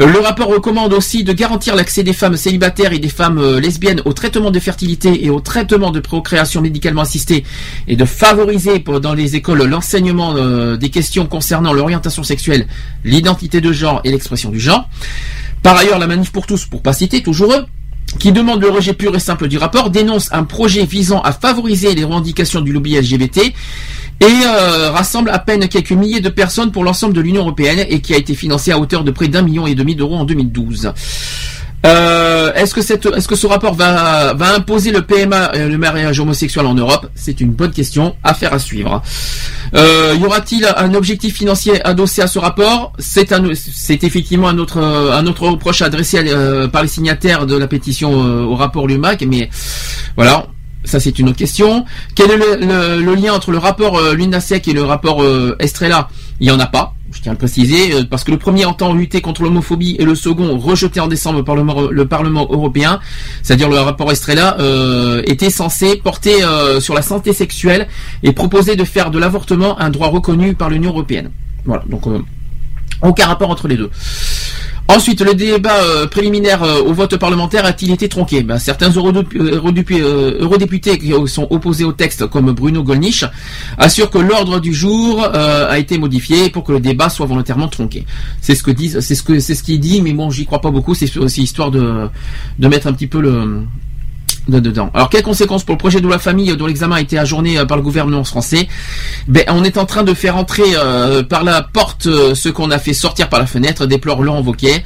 Euh, 0.00 0.06
le 0.06 0.18
rapport 0.18 0.48
recommande 0.48 0.92
aussi 0.92 1.24
de 1.24 1.32
garantir 1.32 1.76
l'accès 1.76 2.02
des 2.02 2.12
femmes 2.12 2.36
célibataires 2.36 2.92
et 2.92 2.98
des 2.98 3.08
femmes 3.08 3.58
lesbiennes 3.58 4.02
au 4.04 4.12
traitement 4.12 4.50
de 4.50 4.58
fertilité 4.58 5.24
et 5.24 5.30
au 5.30 5.40
traitement 5.40 5.90
de 5.90 6.00
procréation 6.00 6.60
médicalement 6.60 7.02
assistée 7.02 7.44
et 7.88 7.96
de 7.96 8.04
favoriser 8.04 8.78
dans 8.78 9.14
les 9.14 9.36
écoles 9.36 9.62
l'enseignement 9.64 10.34
des 10.76 10.90
questions 10.90 11.26
concernant 11.26 11.72
l'orientation 11.72 12.22
sexuelle, 12.22 12.66
l'identité 13.04 13.60
de 13.60 13.72
genre 13.72 14.00
et 14.04 14.10
l'expression 14.10 14.50
du 14.50 14.60
genre. 14.60 14.88
Par 15.62 15.76
ailleurs, 15.76 15.98
la 15.98 16.06
manif 16.06 16.30
pour 16.30 16.46
tous, 16.46 16.66
pour 16.66 16.82
pas 16.82 16.92
citer, 16.92 17.22
toujours 17.22 17.52
eux, 17.52 17.66
qui 18.18 18.32
demande 18.32 18.60
le 18.62 18.70
rejet 18.70 18.94
pur 18.94 19.14
et 19.14 19.18
simple 19.20 19.48
du 19.48 19.58
rapport, 19.58 19.90
dénonce 19.90 20.32
un 20.32 20.44
projet 20.44 20.84
visant 20.84 21.20
à 21.20 21.32
favoriser 21.32 21.94
les 21.94 22.04
revendications 22.04 22.60
du 22.60 22.72
lobby 22.72 22.98
LGBT 22.98 23.38
et 24.20 24.24
euh, 24.24 24.90
rassemble 24.90 25.30
à 25.30 25.38
peine 25.38 25.68
quelques 25.68 25.92
milliers 25.92 26.20
de 26.20 26.28
personnes 26.30 26.72
pour 26.72 26.84
l'ensemble 26.84 27.12
de 27.12 27.20
l'Union 27.20 27.42
européenne 27.42 27.84
et 27.88 28.00
qui 28.00 28.14
a 28.14 28.16
été 28.16 28.34
financé 28.34 28.72
à 28.72 28.78
hauteur 28.78 29.04
de 29.04 29.10
près 29.10 29.28
d'un 29.28 29.42
million 29.42 29.66
et 29.66 29.74
demi 29.74 29.94
d'euros 29.94 30.16
en 30.16 30.24
2012. 30.24 30.92
Euh, 31.86 32.52
est-ce 32.54 32.74
que 32.74 32.82
cette, 32.82 33.06
est-ce 33.06 33.28
que 33.28 33.36
ce 33.36 33.46
rapport 33.46 33.74
va, 33.74 34.34
imposer 34.56 34.90
le 34.90 35.02
PMA, 35.02 35.52
euh, 35.54 35.68
le 35.68 35.78
mariage 35.78 36.18
homosexuel 36.18 36.66
en 36.66 36.74
Europe? 36.74 37.06
C'est 37.14 37.40
une 37.40 37.50
bonne 37.52 37.70
question, 37.70 38.16
affaire 38.24 38.52
à 38.52 38.58
suivre. 38.58 39.02
Euh, 39.74 40.14
y 40.20 40.24
aura-t-il 40.24 40.66
un 40.76 40.94
objectif 40.94 41.36
financier 41.36 41.84
adossé 41.86 42.22
à 42.22 42.26
ce 42.26 42.38
rapport? 42.38 42.92
C'est 42.98 43.32
effectivement 44.04 44.48
un 44.48 44.58
autre, 44.58 44.78
un 44.82 45.26
autre 45.26 45.48
reproche 45.48 45.82
adressé 45.82 46.24
par 46.72 46.82
les 46.82 46.88
signataires 46.88 47.46
de 47.46 47.56
la 47.56 47.66
pétition 47.68 48.10
au 48.12 48.54
rapport 48.56 48.86
Lumac, 48.86 49.24
mais 49.28 49.48
voilà. 50.16 50.46
Ça 50.84 51.00
c'est 51.00 51.18
une 51.18 51.28
autre 51.28 51.38
question. 51.38 51.84
Quel 52.14 52.30
est 52.30 52.36
le, 52.36 53.00
le- 53.00 53.14
lien 53.16 53.32
entre 53.32 53.50
le 53.50 53.58
rapport 53.58 54.00
Lunasec 54.12 54.68
et 54.68 54.72
le 54.72 54.84
rapport 54.84 55.20
Estrella? 55.58 56.08
Il 56.38 56.46
y 56.46 56.50
en 56.52 56.60
a 56.60 56.66
pas. 56.66 56.95
Je 57.12 57.20
tiens 57.22 57.32
à 57.32 57.34
le 57.34 57.38
préciser 57.38 57.94
euh, 57.94 58.04
parce 58.08 58.24
que 58.24 58.30
le 58.30 58.36
premier 58.36 58.64
entend 58.64 58.92
lutter 58.92 59.20
contre 59.20 59.42
l'homophobie 59.42 59.96
et 59.98 60.04
le 60.04 60.14
second 60.14 60.58
rejeté 60.58 60.98
en 61.00 61.06
décembre 61.06 61.42
par 61.42 61.54
le, 61.54 61.64
Parlement- 61.64 61.90
le 61.90 62.06
Parlement 62.06 62.46
européen, 62.50 63.00
c'est-à-dire 63.42 63.68
le 63.68 63.78
rapport 63.78 64.10
Estrella, 64.10 64.56
euh, 64.60 65.22
était 65.26 65.50
censé 65.50 65.96
porter 65.96 66.42
euh, 66.42 66.80
sur 66.80 66.94
la 66.94 67.02
santé 67.02 67.32
sexuelle 67.32 67.86
et 68.22 68.32
proposer 68.32 68.76
de 68.76 68.84
faire 68.84 69.10
de 69.10 69.18
l'avortement 69.18 69.78
un 69.80 69.90
droit 69.90 70.08
reconnu 70.08 70.54
par 70.54 70.68
l'Union 70.68 70.90
européenne. 70.90 71.30
Voilà, 71.64 71.84
donc 71.88 72.02
aucun 73.02 73.26
rapport 73.26 73.50
entre 73.50 73.68
les 73.68 73.76
deux. 73.76 73.90
Ensuite, 74.88 75.20
le 75.20 75.34
débat 75.34 75.74
euh, 75.82 76.06
préliminaire 76.06 76.62
euh, 76.62 76.80
au 76.80 76.92
vote 76.92 77.16
parlementaire 77.16 77.64
a-t-il 77.64 77.90
été 77.90 78.08
tronqué? 78.08 78.42
Ben, 78.42 78.58
Certains 78.58 78.90
euh, 78.90 78.92
eurodépu- 79.56 80.00
eurodéputés 80.00 80.96
qui 80.98 81.12
sont 81.26 81.46
opposés 81.50 81.84
au 81.84 81.92
texte, 81.92 82.26
comme 82.28 82.52
Bruno 82.52 82.84
Gollnisch, 82.84 83.24
assurent 83.78 84.10
que 84.10 84.18
l'ordre 84.18 84.60
du 84.60 84.72
jour 84.72 85.24
a 85.24 85.78
été 85.78 85.98
modifié 85.98 86.50
pour 86.50 86.62
que 86.62 86.72
le 86.72 86.80
débat 86.80 87.08
soit 87.08 87.26
volontairement 87.26 87.68
tronqué. 87.68 88.06
C'est 88.40 88.54
ce 88.54 88.62
que 88.62 88.70
disent, 88.70 89.00
c'est 89.00 89.14
ce 89.16 89.62
qui 89.62 89.74
est 89.74 89.78
dit, 89.78 90.00
mais 90.02 90.12
bon, 90.12 90.30
j'y 90.30 90.46
crois 90.46 90.60
pas 90.60 90.70
beaucoup. 90.70 90.94
C'est 90.94 91.14
aussi 91.16 91.42
histoire 91.42 91.70
de 91.70 92.08
de 92.58 92.68
mettre 92.68 92.86
un 92.86 92.92
petit 92.92 93.06
peu 93.08 93.20
le 93.20 93.62
Alors 94.94 95.08
quelles 95.10 95.22
conséquences 95.22 95.64
pour 95.64 95.74
le 95.74 95.78
projet 95.78 96.00
de 96.00 96.04
loi 96.06 96.18
famille 96.18 96.56
dont 96.56 96.66
l'examen 96.66 96.96
a 96.96 97.00
été 97.00 97.18
ajourné 97.18 97.58
euh, 97.58 97.64
par 97.64 97.76
le 97.76 97.82
gouvernement 97.82 98.22
français? 98.24 98.68
Ben 99.26 99.44
on 99.48 99.64
est 99.64 99.76
en 99.76 99.86
train 99.86 100.02
de 100.04 100.14
faire 100.14 100.36
entrer 100.36 100.62
euh, 100.76 101.22
par 101.22 101.42
la 101.42 101.62
porte 101.62 102.06
euh, 102.06 102.34
ce 102.34 102.48
qu'on 102.48 102.70
a 102.70 102.78
fait 102.78 102.92
sortir 102.92 103.28
par 103.28 103.40
la 103.40 103.46
fenêtre, 103.46 103.86
déplore 103.86 104.22
Laurent 104.22 104.42
Wauquiez, 104.42 104.84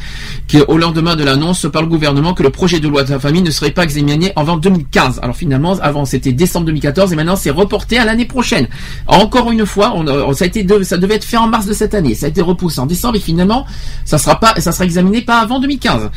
qui 0.49 0.61
au 0.61 0.79
lendemain 0.79 1.15
de 1.17 1.25
l'annonce 1.25 1.67
par 1.71 1.83
le 1.83 1.89
gouvernement 1.89 2.33
que 2.35 2.43
le 2.43 2.51
projet 2.51 2.81
de 2.81 2.89
loi 2.89 3.03
de 3.03 3.11
la 3.11 3.19
famille 3.19 3.43
ne 3.43 3.51
serait 3.51 3.71
pas 3.71 3.85
examiné 3.85 4.33
avant 4.37 4.57
2015. 4.57 5.21
Alors 5.23 5.37
finalement 5.37 5.75
avant 5.83 6.05
c'était 6.07 6.33
décembre 6.33 6.67
2014 6.67 7.13
et 7.13 7.17
maintenant 7.17 7.37
c'est 7.37 7.51
reporté 7.51 7.99
à 7.99 8.05
l'année 8.05 8.25
prochaine. 8.27 8.67
Encore 9.07 9.51
une 9.51 9.67
fois, 9.67 9.93
on, 9.95 10.07
a- 10.07 10.33
ça 10.35 10.45
a 10.45 10.49
été 10.49 10.67
ça 10.85 10.97
devait 10.97 11.17
être 11.17 11.25
fait 11.25 11.37
en 11.37 11.47
mars 11.49 11.67
de 11.67 11.73
cette 11.75 11.95
année, 11.95 12.15
ça 12.15 12.27
a 12.27 12.29
été 12.31 12.41
repoussé 12.41 12.81
en 12.81 12.87
décembre 12.87 13.17
et 13.17 13.21
finalement 13.21 13.67
ça 14.05 14.17
sera 14.19 14.41
pas 14.41 14.55
ça 14.59 14.73
sera 14.73 14.85
examiné 14.85 15.21
pas 15.21 15.39
avant 15.41 15.61
2015. 15.61 16.11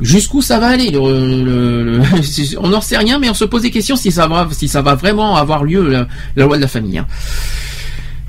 Jusqu'où 0.00 0.42
ça 0.42 0.58
va 0.58 0.66
aller 0.68 0.90
le- 0.90 1.42
le- 1.44 1.82
le- 1.84 2.58
On 2.60 2.68
n'en 2.68 2.80
sait 2.82 2.98
rien, 2.98 3.18
mais 3.18 3.30
on 3.30 3.34
se 3.34 3.44
pose 3.46 3.62
des 3.62 3.70
questions 3.70 3.96
si 3.96 4.12
ça 4.12 4.26
va, 4.26 4.46
si 4.52 4.68
ça 4.68 4.82
va 4.82 4.94
vraiment 4.94 5.36
avoir 5.36 5.64
lieu 5.64 5.88
la, 5.88 6.06
loi 6.44 6.56
de 6.56 6.62
la 6.62 6.68
famille. 6.68 6.98
hein. 6.98 7.06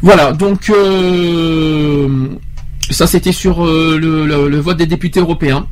Voilà, 0.02 0.32
donc 0.32 0.70
euh, 0.70 2.28
ça 2.90 3.08
c'était 3.08 3.32
sur 3.32 3.66
euh, 3.66 3.98
le, 4.00 4.58
vote 4.60 4.78
des 4.78 4.86
députés 4.86 5.20
européens. 5.20 5.68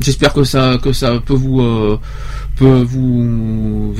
J'espère 0.00 0.32
que 0.32 0.44
ça 0.44 0.78
que 0.82 0.92
ça 0.92 1.18
peut 1.24 1.34
vous 1.34 1.60
euh, 1.60 1.98
peut 2.56 2.82
vous, 2.86 3.94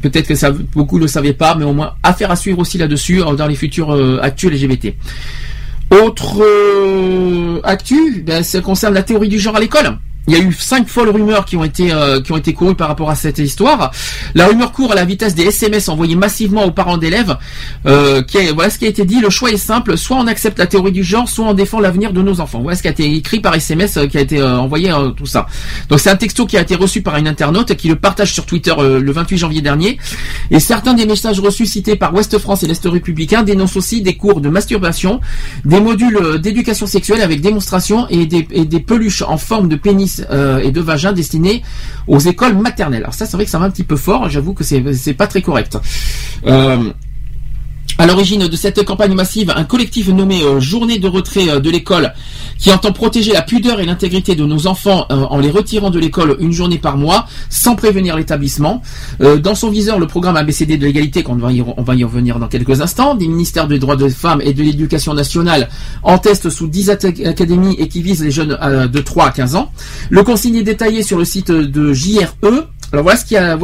peut-être 0.00 0.28
que 0.28 0.34
ça 0.34 0.50
beaucoup 0.50 0.96
ne 0.96 1.02
le 1.02 1.08
savaient 1.08 1.32
pas, 1.32 1.54
mais 1.56 1.64
au 1.64 1.72
moins 1.72 1.92
affaire 2.02 2.30
à 2.30 2.36
suivre 2.36 2.60
aussi 2.60 2.78
là-dessus 2.78 3.20
dans 3.36 3.46
les 3.46 3.54
futurs 3.56 3.92
actus 4.22 4.50
LGBT. 4.50 4.94
Autre 5.90 6.42
actu, 7.64 8.22
ben, 8.26 8.42
ça 8.42 8.60
concerne 8.60 8.94
la 8.94 9.02
théorie 9.02 9.28
du 9.28 9.38
genre 9.38 9.56
à 9.56 9.60
l'école. 9.60 9.98
Il 10.28 10.36
y 10.36 10.36
a 10.36 10.40
eu 10.42 10.52
cinq 10.52 10.88
folles 10.88 11.10
rumeurs 11.10 11.44
qui 11.44 11.56
ont 11.56 11.62
été 11.62 11.92
euh, 11.92 12.20
qui 12.20 12.32
ont 12.32 12.36
été 12.36 12.52
courues 12.52 12.74
par 12.74 12.88
rapport 12.88 13.10
à 13.10 13.14
cette 13.14 13.38
histoire. 13.38 13.92
La 14.34 14.48
rumeur 14.48 14.72
court 14.72 14.90
à 14.90 14.96
la 14.96 15.04
vitesse 15.04 15.36
des 15.36 15.44
SMS 15.44 15.88
envoyés 15.88 16.16
massivement 16.16 16.64
aux 16.64 16.72
parents 16.72 16.96
d'élèves. 16.98 17.36
Euh, 17.86 18.22
voilà 18.54 18.70
ce 18.70 18.78
qui 18.78 18.86
a 18.86 18.88
été 18.88 19.04
dit. 19.04 19.20
Le 19.20 19.30
choix 19.30 19.50
est 19.50 19.56
simple 19.56 19.96
soit 19.96 20.16
on 20.16 20.26
accepte 20.26 20.58
la 20.58 20.66
théorie 20.66 20.90
du 20.90 21.04
genre, 21.04 21.28
soit 21.28 21.46
on 21.46 21.54
défend 21.54 21.78
l'avenir 21.78 22.12
de 22.12 22.22
nos 22.22 22.40
enfants. 22.40 22.60
Voilà 22.60 22.76
ce 22.76 22.82
qui 22.82 22.88
a 22.88 22.90
été 22.90 23.14
écrit 23.14 23.38
par 23.38 23.54
SMS, 23.54 23.98
euh, 23.98 24.06
qui 24.06 24.18
a 24.18 24.20
été 24.20 24.42
envoyé 24.42 24.92
tout 25.16 25.26
ça. 25.26 25.46
Donc 25.88 26.00
c'est 26.00 26.10
un 26.10 26.16
texto 26.16 26.44
qui 26.44 26.58
a 26.58 26.62
été 26.62 26.74
reçu 26.74 27.02
par 27.02 27.16
une 27.16 27.28
internaute 27.28 27.74
qui 27.76 27.88
le 27.88 27.96
partage 27.96 28.32
sur 28.34 28.46
Twitter 28.46 28.74
le 28.76 29.12
28 29.12 29.38
janvier 29.38 29.60
dernier. 29.62 29.98
Et 30.50 30.58
certains 30.58 30.94
des 30.94 31.06
messages 31.06 31.38
reçus 31.38 31.66
cités 31.66 31.94
par 31.94 32.12
Ouest 32.14 32.38
France 32.38 32.64
et 32.64 32.66
l'Est 32.66 32.84
républicain 32.84 33.42
dénoncent 33.44 33.76
aussi 33.76 34.02
des 34.02 34.16
cours 34.16 34.40
de 34.40 34.48
masturbation, 34.48 35.20
des 35.64 35.80
modules 35.80 36.40
d'éducation 36.40 36.86
sexuelle 36.86 37.20
avec 37.20 37.40
démonstration 37.40 38.08
et 38.08 38.26
des 38.26 38.80
peluches 38.80 39.22
en 39.22 39.38
forme 39.38 39.68
de 39.68 39.76
pénis 39.76 40.15
euh, 40.30 40.58
et 40.58 40.70
de 40.70 40.80
vagin 40.80 41.12
destinés 41.12 41.62
aux 42.06 42.18
écoles 42.18 42.56
maternelles. 42.56 43.02
Alors 43.02 43.14
ça, 43.14 43.26
c'est 43.26 43.36
vrai 43.36 43.44
que 43.44 43.50
ça 43.50 43.58
va 43.58 43.66
un 43.66 43.70
petit 43.70 43.84
peu 43.84 43.96
fort. 43.96 44.28
J'avoue 44.28 44.54
que 44.54 44.64
c'est 44.64 45.14
pas 45.14 45.26
très 45.26 45.42
correct. 45.42 45.78
Euh, 46.46 46.92
à 47.98 48.06
l'origine 48.06 48.46
de 48.46 48.56
cette 48.56 48.84
campagne 48.84 49.14
massive, 49.14 49.50
un 49.56 49.64
collectif 49.64 50.08
nommé 50.08 50.42
euh, 50.42 50.60
Journée 50.60 50.98
de 50.98 51.08
retrait 51.08 51.48
euh, 51.48 51.60
de 51.60 51.70
l'école, 51.70 52.12
qui 52.58 52.70
entend 52.70 52.92
protéger 52.92 53.32
la 53.32 53.40
pudeur 53.42 53.80
et 53.80 53.86
l'intégrité 53.86 54.34
de 54.34 54.44
nos 54.44 54.66
enfants 54.66 55.06
euh, 55.10 55.14
en 55.30 55.38
les 55.38 55.50
retirant 55.50 55.88
de 55.90 55.98
l'école 55.98 56.36
une 56.38 56.52
journée 56.52 56.76
par 56.78 56.98
mois, 56.98 57.26
sans 57.48 57.74
prévenir 57.74 58.16
l'établissement. 58.16 58.82
Dans 59.20 59.54
son 59.54 59.70
viseur, 59.70 59.98
le 59.98 60.06
programme 60.06 60.36
ABCD 60.36 60.76
de 60.76 60.84
l'égalité, 60.84 61.22
qu'on 61.22 61.36
va 61.36 61.52
y, 61.52 61.60
va 61.60 61.92
revenir 62.06 62.38
dans 62.38 62.48
quelques 62.48 62.80
instants, 62.80 63.14
des 63.14 63.28
ministères 63.28 63.66
des 63.66 63.78
droits 63.78 63.96
des 63.96 64.10
femmes 64.10 64.40
et 64.44 64.52
de 64.52 64.62
l'éducation 64.62 65.14
nationale, 65.14 65.68
en 66.02 66.18
test 66.18 66.50
sous 66.50 66.66
10 66.66 66.90
atta- 66.90 67.26
académies 67.26 67.76
et 67.78 67.88
qui 67.88 68.02
visent 68.02 68.22
les 68.22 68.30
jeunes 68.30 68.58
de 68.92 69.00
3 69.00 69.26
à 69.26 69.30
15 69.30 69.54
ans. 69.54 69.70
Le 70.10 70.22
consigne 70.22 70.56
est 70.56 70.62
détaillé 70.62 71.02
sur 71.02 71.18
le 71.18 71.24
site 71.24 71.50
de 71.50 71.92
JRE. 71.92 72.66
Voilà 73.02 73.16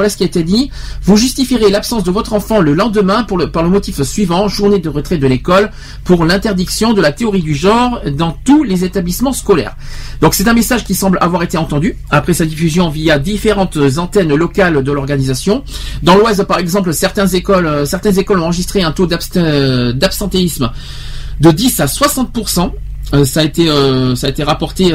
ce 0.08 0.16
qui 0.16 0.22
a 0.22 0.26
été 0.26 0.42
dit. 0.42 0.70
Vous 1.02 1.16
justifierez 1.16 1.70
l'absence 1.70 2.04
de 2.04 2.10
votre 2.10 2.32
enfant 2.32 2.60
le 2.60 2.74
lendemain 2.74 3.24
par 3.52 3.62
le 3.62 3.68
motif 3.68 4.02
suivant 4.02 4.48
journée 4.48 4.78
de 4.78 4.88
retrait 4.88 5.18
de 5.18 5.26
l'école 5.26 5.70
pour 6.04 6.24
l'interdiction 6.24 6.92
de 6.92 7.00
la 7.00 7.12
théorie 7.12 7.42
du 7.42 7.54
genre 7.54 8.00
dans 8.16 8.36
tous 8.44 8.62
les 8.62 8.84
établissements 8.84 9.32
scolaires. 9.32 9.76
Donc 10.20 10.34
c'est 10.34 10.48
un 10.48 10.54
message 10.54 10.84
qui 10.84 10.94
semble 10.94 11.18
avoir 11.20 11.42
été 11.42 11.56
entendu 11.58 11.96
après 12.10 12.34
sa 12.34 12.44
diffusion 12.44 12.88
via 12.88 13.18
différentes 13.18 13.78
antennes 13.98 14.34
locales 14.34 14.82
de 14.82 14.92
l'organisation. 14.92 15.64
Dans 16.02 16.16
l'Oise 16.16 16.44
par 16.46 16.58
exemple, 16.58 16.92
certaines 16.92 17.34
écoles 17.34 17.66
euh, 17.66 17.84
certaines 17.86 18.18
écoles 18.18 18.40
ont 18.40 18.44
enregistré 18.44 18.82
un 18.82 18.92
taux 18.92 19.08
euh, 19.36 19.92
d'absentéisme 19.92 20.70
de 21.40 21.50
10 21.50 21.80
à 21.80 21.86
60 21.86 22.30
euh, 23.14 23.24
ça 23.24 23.40
a 23.40 23.44
été 23.44 24.42
rapporté 24.42 24.90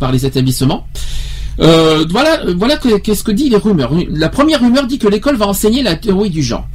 par 0.00 0.10
les 0.10 0.26
établissements. 0.26 0.86
Euh, 1.60 2.04
voilà, 2.10 2.40
voilà 2.56 2.76
que- 2.76 2.98
qu'est-ce 2.98 3.24
que 3.24 3.32
dit 3.32 3.48
les 3.48 3.56
rumeurs. 3.56 3.92
La 4.10 4.28
première 4.28 4.60
rumeur 4.60 4.86
dit 4.86 4.98
que 4.98 5.08
l'école 5.08 5.36
va 5.36 5.46
enseigner 5.48 5.82
la 5.82 5.94
théorie 5.96 6.30
du 6.30 6.42
genre. 6.42 6.66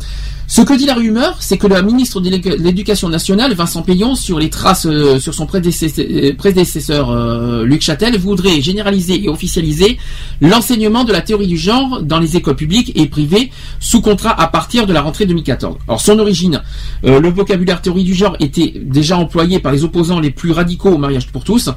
Ce 0.48 0.62
que 0.62 0.74
dit 0.74 0.86
la 0.86 0.96
rumeur, 0.96 1.38
c'est 1.40 1.58
que 1.58 1.66
le 1.68 1.82
ministre 1.82 2.20
de 2.20 2.30
l'Éducation 2.58 3.08
nationale, 3.08 3.54
Vincent 3.54 3.84
Payon, 3.84 4.16
sur 4.16 4.38
les 4.38 4.50
traces 4.50 4.86
euh, 4.86 5.18
sur 5.18 5.34
son 5.34 5.46
prédécesseur, 5.46 7.10
euh, 7.10 7.64
Luc 7.64 7.82
Châtel, 7.82 8.18
voudrait 8.18 8.60
généraliser 8.62 9.24
et 9.24 9.30
officialiser 9.30 9.98
l'enseignement 10.42 11.06
de 11.06 11.14
la 11.14 11.22
théorie 11.22 11.48
du 11.48 11.58
genre 11.58 12.02
dans 12.02 12.20
les 12.20 12.36
écoles 12.36 12.58
publiques 12.58 12.92
et 12.96 13.06
privées 13.06 13.50
sous 13.80 14.02
contrat 14.02 14.32
à 14.42 14.48
partir 14.48 14.86
de 14.88 14.92
la 14.92 15.02
rentrée 15.02 15.26
2014. 15.26 15.78
Alors 15.88 16.02
son 16.02 16.20
origine, 16.20 16.62
euh, 17.06 17.22
le 17.22 17.30
vocabulaire 17.30 17.82
théorie 17.82 18.04
du 18.04 18.14
genre 18.14 18.36
était 18.42 18.74
déjà 18.84 19.18
employé 19.18 19.60
par 19.60 19.72
les 19.72 19.86
opposants 19.86 20.20
les 20.20 20.32
plus 20.32 20.52
radicaux 20.52 20.90
au 20.92 20.98
mariage 20.98 21.28
pour 21.28 21.46
tous, 21.46 21.70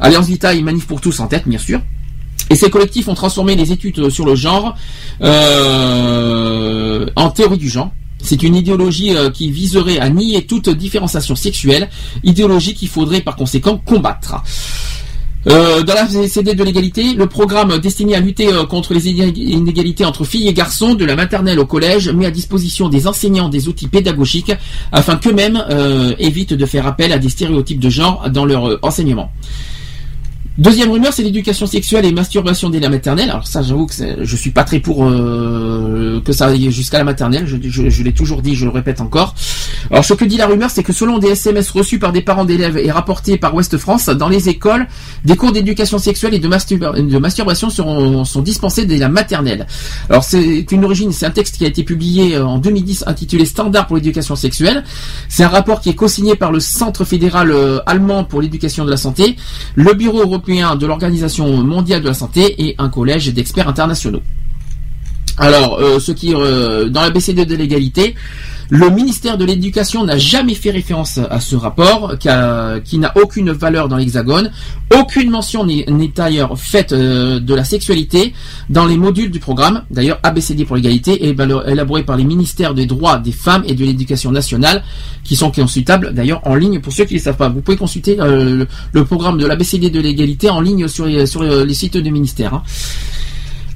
Alliance 0.00 0.26
Vitae 0.26 0.54
et 0.54 0.60
Manif 0.60 0.86
pour 0.86 1.00
tous 1.00 1.18
en 1.20 1.28
tête, 1.28 1.48
bien 1.48 1.58
sûr. 1.58 1.80
Et 2.50 2.56
ces 2.56 2.70
collectifs 2.70 3.08
ont 3.08 3.14
transformé 3.14 3.56
les 3.56 3.72
études 3.72 4.08
sur 4.10 4.24
le 4.24 4.34
genre 4.34 4.74
euh, 5.22 7.06
en 7.16 7.30
théorie 7.30 7.58
du 7.58 7.68
genre. 7.68 7.90
C'est 8.22 8.42
une 8.42 8.56
idéologie 8.56 9.14
euh, 9.16 9.30
qui 9.30 9.50
viserait 9.50 9.98
à 9.98 10.08
nier 10.08 10.44
toute 10.44 10.68
différenciation 10.70 11.36
sexuelle, 11.36 11.88
idéologie 12.24 12.74
qu'il 12.74 12.88
faudrait 12.88 13.20
par 13.20 13.36
conséquent 13.36 13.80
combattre. 13.84 14.42
Euh, 15.46 15.82
dans 15.84 15.94
la 15.94 16.08
CD 16.26 16.54
de 16.54 16.64
l'égalité, 16.64 17.14
le 17.14 17.26
programme 17.26 17.78
destiné 17.78 18.16
à 18.16 18.20
lutter 18.20 18.48
euh, 18.52 18.64
contre 18.64 18.92
les 18.92 19.06
iné- 19.08 19.32
inégalités 19.38 20.04
entre 20.04 20.24
filles 20.24 20.48
et 20.48 20.52
garçons, 20.52 20.94
de 20.94 21.04
la 21.04 21.14
maternelle 21.14 21.60
au 21.60 21.64
collège, 21.64 22.08
met 22.10 22.26
à 22.26 22.30
disposition 22.32 22.88
des 22.88 23.06
enseignants 23.06 23.48
des 23.48 23.68
outils 23.68 23.86
pédagogiques 23.86 24.52
afin 24.90 25.16
qu'eux-mêmes 25.16 25.64
euh, 25.70 26.12
évitent 26.18 26.54
de 26.54 26.66
faire 26.66 26.86
appel 26.88 27.12
à 27.12 27.18
des 27.18 27.28
stéréotypes 27.28 27.78
de 27.78 27.88
genre 27.88 28.28
dans 28.30 28.44
leur 28.44 28.78
enseignement. 28.84 29.30
Deuxième 30.58 30.90
rumeur, 30.90 31.12
c'est 31.12 31.22
l'éducation 31.22 31.66
sexuelle 31.68 32.04
et 32.04 32.10
masturbation 32.10 32.68
dès 32.68 32.80
la 32.80 32.88
maternelle. 32.88 33.30
Alors 33.30 33.46
ça, 33.46 33.62
j'avoue 33.62 33.86
que 33.86 33.94
je 34.24 34.36
suis 34.36 34.50
pas 34.50 34.64
très 34.64 34.80
pour 34.80 35.04
euh, 35.04 36.20
que 36.24 36.32
ça 36.32 36.46
aille 36.46 36.72
jusqu'à 36.72 36.98
la 36.98 37.04
maternelle. 37.04 37.46
Je, 37.46 37.56
je- 37.62 37.88
je 37.88 38.02
l'ai 38.02 38.12
toujours 38.12 38.42
dit, 38.42 38.56
je 38.56 38.64
le 38.64 38.72
répète 38.72 39.00
encore. 39.00 39.36
Alors 39.92 40.04
ce 40.04 40.14
que 40.14 40.24
dit 40.24 40.36
la 40.36 40.46
rumeur, 40.48 40.68
c'est 40.68 40.82
que 40.82 40.92
selon 40.92 41.18
des 41.18 41.28
SMS 41.28 41.70
reçus 41.70 42.00
par 42.00 42.10
des 42.10 42.22
parents 42.22 42.44
d'élèves 42.44 42.76
et 42.76 42.90
rapportés 42.90 43.38
par 43.38 43.54
Ouest 43.54 43.78
France, 43.78 44.06
dans 44.06 44.28
les 44.28 44.48
écoles, 44.48 44.88
des 45.24 45.36
cours 45.36 45.52
d'éducation 45.52 45.98
sexuelle 45.98 46.34
et 46.34 46.40
de, 46.40 46.48
masturba- 46.48 47.08
de 47.08 47.18
masturbation 47.18 47.70
seront, 47.70 48.24
sont 48.24 48.42
dispensés 48.42 48.84
dès 48.84 48.96
la 48.98 49.08
maternelle. 49.08 49.68
Alors 50.10 50.24
c'est 50.24 50.66
une 50.72 50.84
origine, 50.84 51.12
c'est 51.12 51.26
un 51.26 51.30
texte 51.30 51.58
qui 51.58 51.66
a 51.66 51.68
été 51.68 51.84
publié 51.84 52.34
euh, 52.34 52.44
en 52.44 52.58
2010 52.58 53.04
intitulé 53.06 53.44
Standard 53.46 53.86
pour 53.86 53.94
l'éducation 53.94 54.34
sexuelle. 54.34 54.82
C'est 55.28 55.44
un 55.44 55.48
rapport 55.48 55.80
qui 55.80 55.90
est 55.90 55.94
co-signé 55.94 56.34
par 56.34 56.50
le 56.50 56.58
Centre 56.58 57.04
fédéral 57.04 57.52
euh, 57.52 57.78
allemand 57.86 58.24
pour 58.24 58.42
l'éducation 58.42 58.84
de 58.84 58.90
la 58.90 58.96
santé, 58.96 59.36
le 59.76 59.94
Bureau 59.94 60.24
de 60.48 60.86
l'Organisation 60.86 61.62
mondiale 61.62 62.00
de 62.00 62.08
la 62.08 62.14
santé 62.14 62.54
et 62.66 62.74
un 62.78 62.88
collège 62.88 63.32
d'experts 63.34 63.68
internationaux. 63.68 64.22
Alors, 65.36 65.78
euh, 65.78 66.00
ce 66.00 66.10
qui 66.10 66.34
euh, 66.34 66.88
dans 66.88 67.02
la 67.02 67.10
BCD 67.10 67.44
de 67.44 67.54
l'égalité, 67.54 68.14
le 68.70 68.90
ministère 68.90 69.38
de 69.38 69.44
l'Éducation 69.44 70.04
n'a 70.04 70.18
jamais 70.18 70.54
fait 70.54 70.70
référence 70.70 71.18
à 71.30 71.40
ce 71.40 71.56
rapport, 71.56 72.16
qui, 72.18 72.98
n'a 72.98 73.12
aucune 73.22 73.50
valeur 73.50 73.88
dans 73.88 73.96
l'Hexagone. 73.96 74.50
Aucune 74.98 75.30
mention 75.30 75.64
n'est 75.64 75.86
d'ailleurs 76.14 76.58
faite 76.58 76.92
euh, 76.92 77.40
de 77.40 77.54
la 77.54 77.64
sexualité 77.64 78.34
dans 78.68 78.84
les 78.86 78.96
modules 78.96 79.30
du 79.30 79.38
programme. 79.40 79.84
D'ailleurs, 79.90 80.18
ABCD 80.22 80.64
pour 80.66 80.76
l'égalité 80.76 81.26
est 81.26 81.30
élaboré- 81.32 82.02
par 82.04 82.16
les 82.16 82.24
ministères 82.24 82.74
des 82.74 82.86
droits 82.86 83.18
des 83.18 83.32
femmes 83.32 83.62
et 83.66 83.74
de 83.74 83.84
l'Éducation 83.84 84.30
nationale, 84.32 84.82
qui 85.24 85.34
sont 85.36 85.50
consultables 85.50 86.12
d'ailleurs 86.12 86.40
en 86.46 86.54
ligne 86.54 86.80
pour 86.80 86.92
ceux 86.92 87.04
qui 87.04 87.14
ne 87.14 87.20
savent 87.20 87.36
pas. 87.36 87.48
Vous 87.48 87.60
pouvez 87.62 87.76
consulter 87.76 88.20
euh, 88.20 88.66
le, 88.92 89.04
programme 89.04 89.38
de 89.38 89.46
l'ABCD 89.46 89.88
de 89.90 90.00
l'égalité 90.00 90.50
en 90.50 90.60
ligne 90.60 90.88
sur, 90.88 91.06
les- 91.06 91.26
sur 91.26 91.42
les- 91.42 91.74
sites 91.74 91.96
des 91.96 92.10
ministères. 92.10 92.62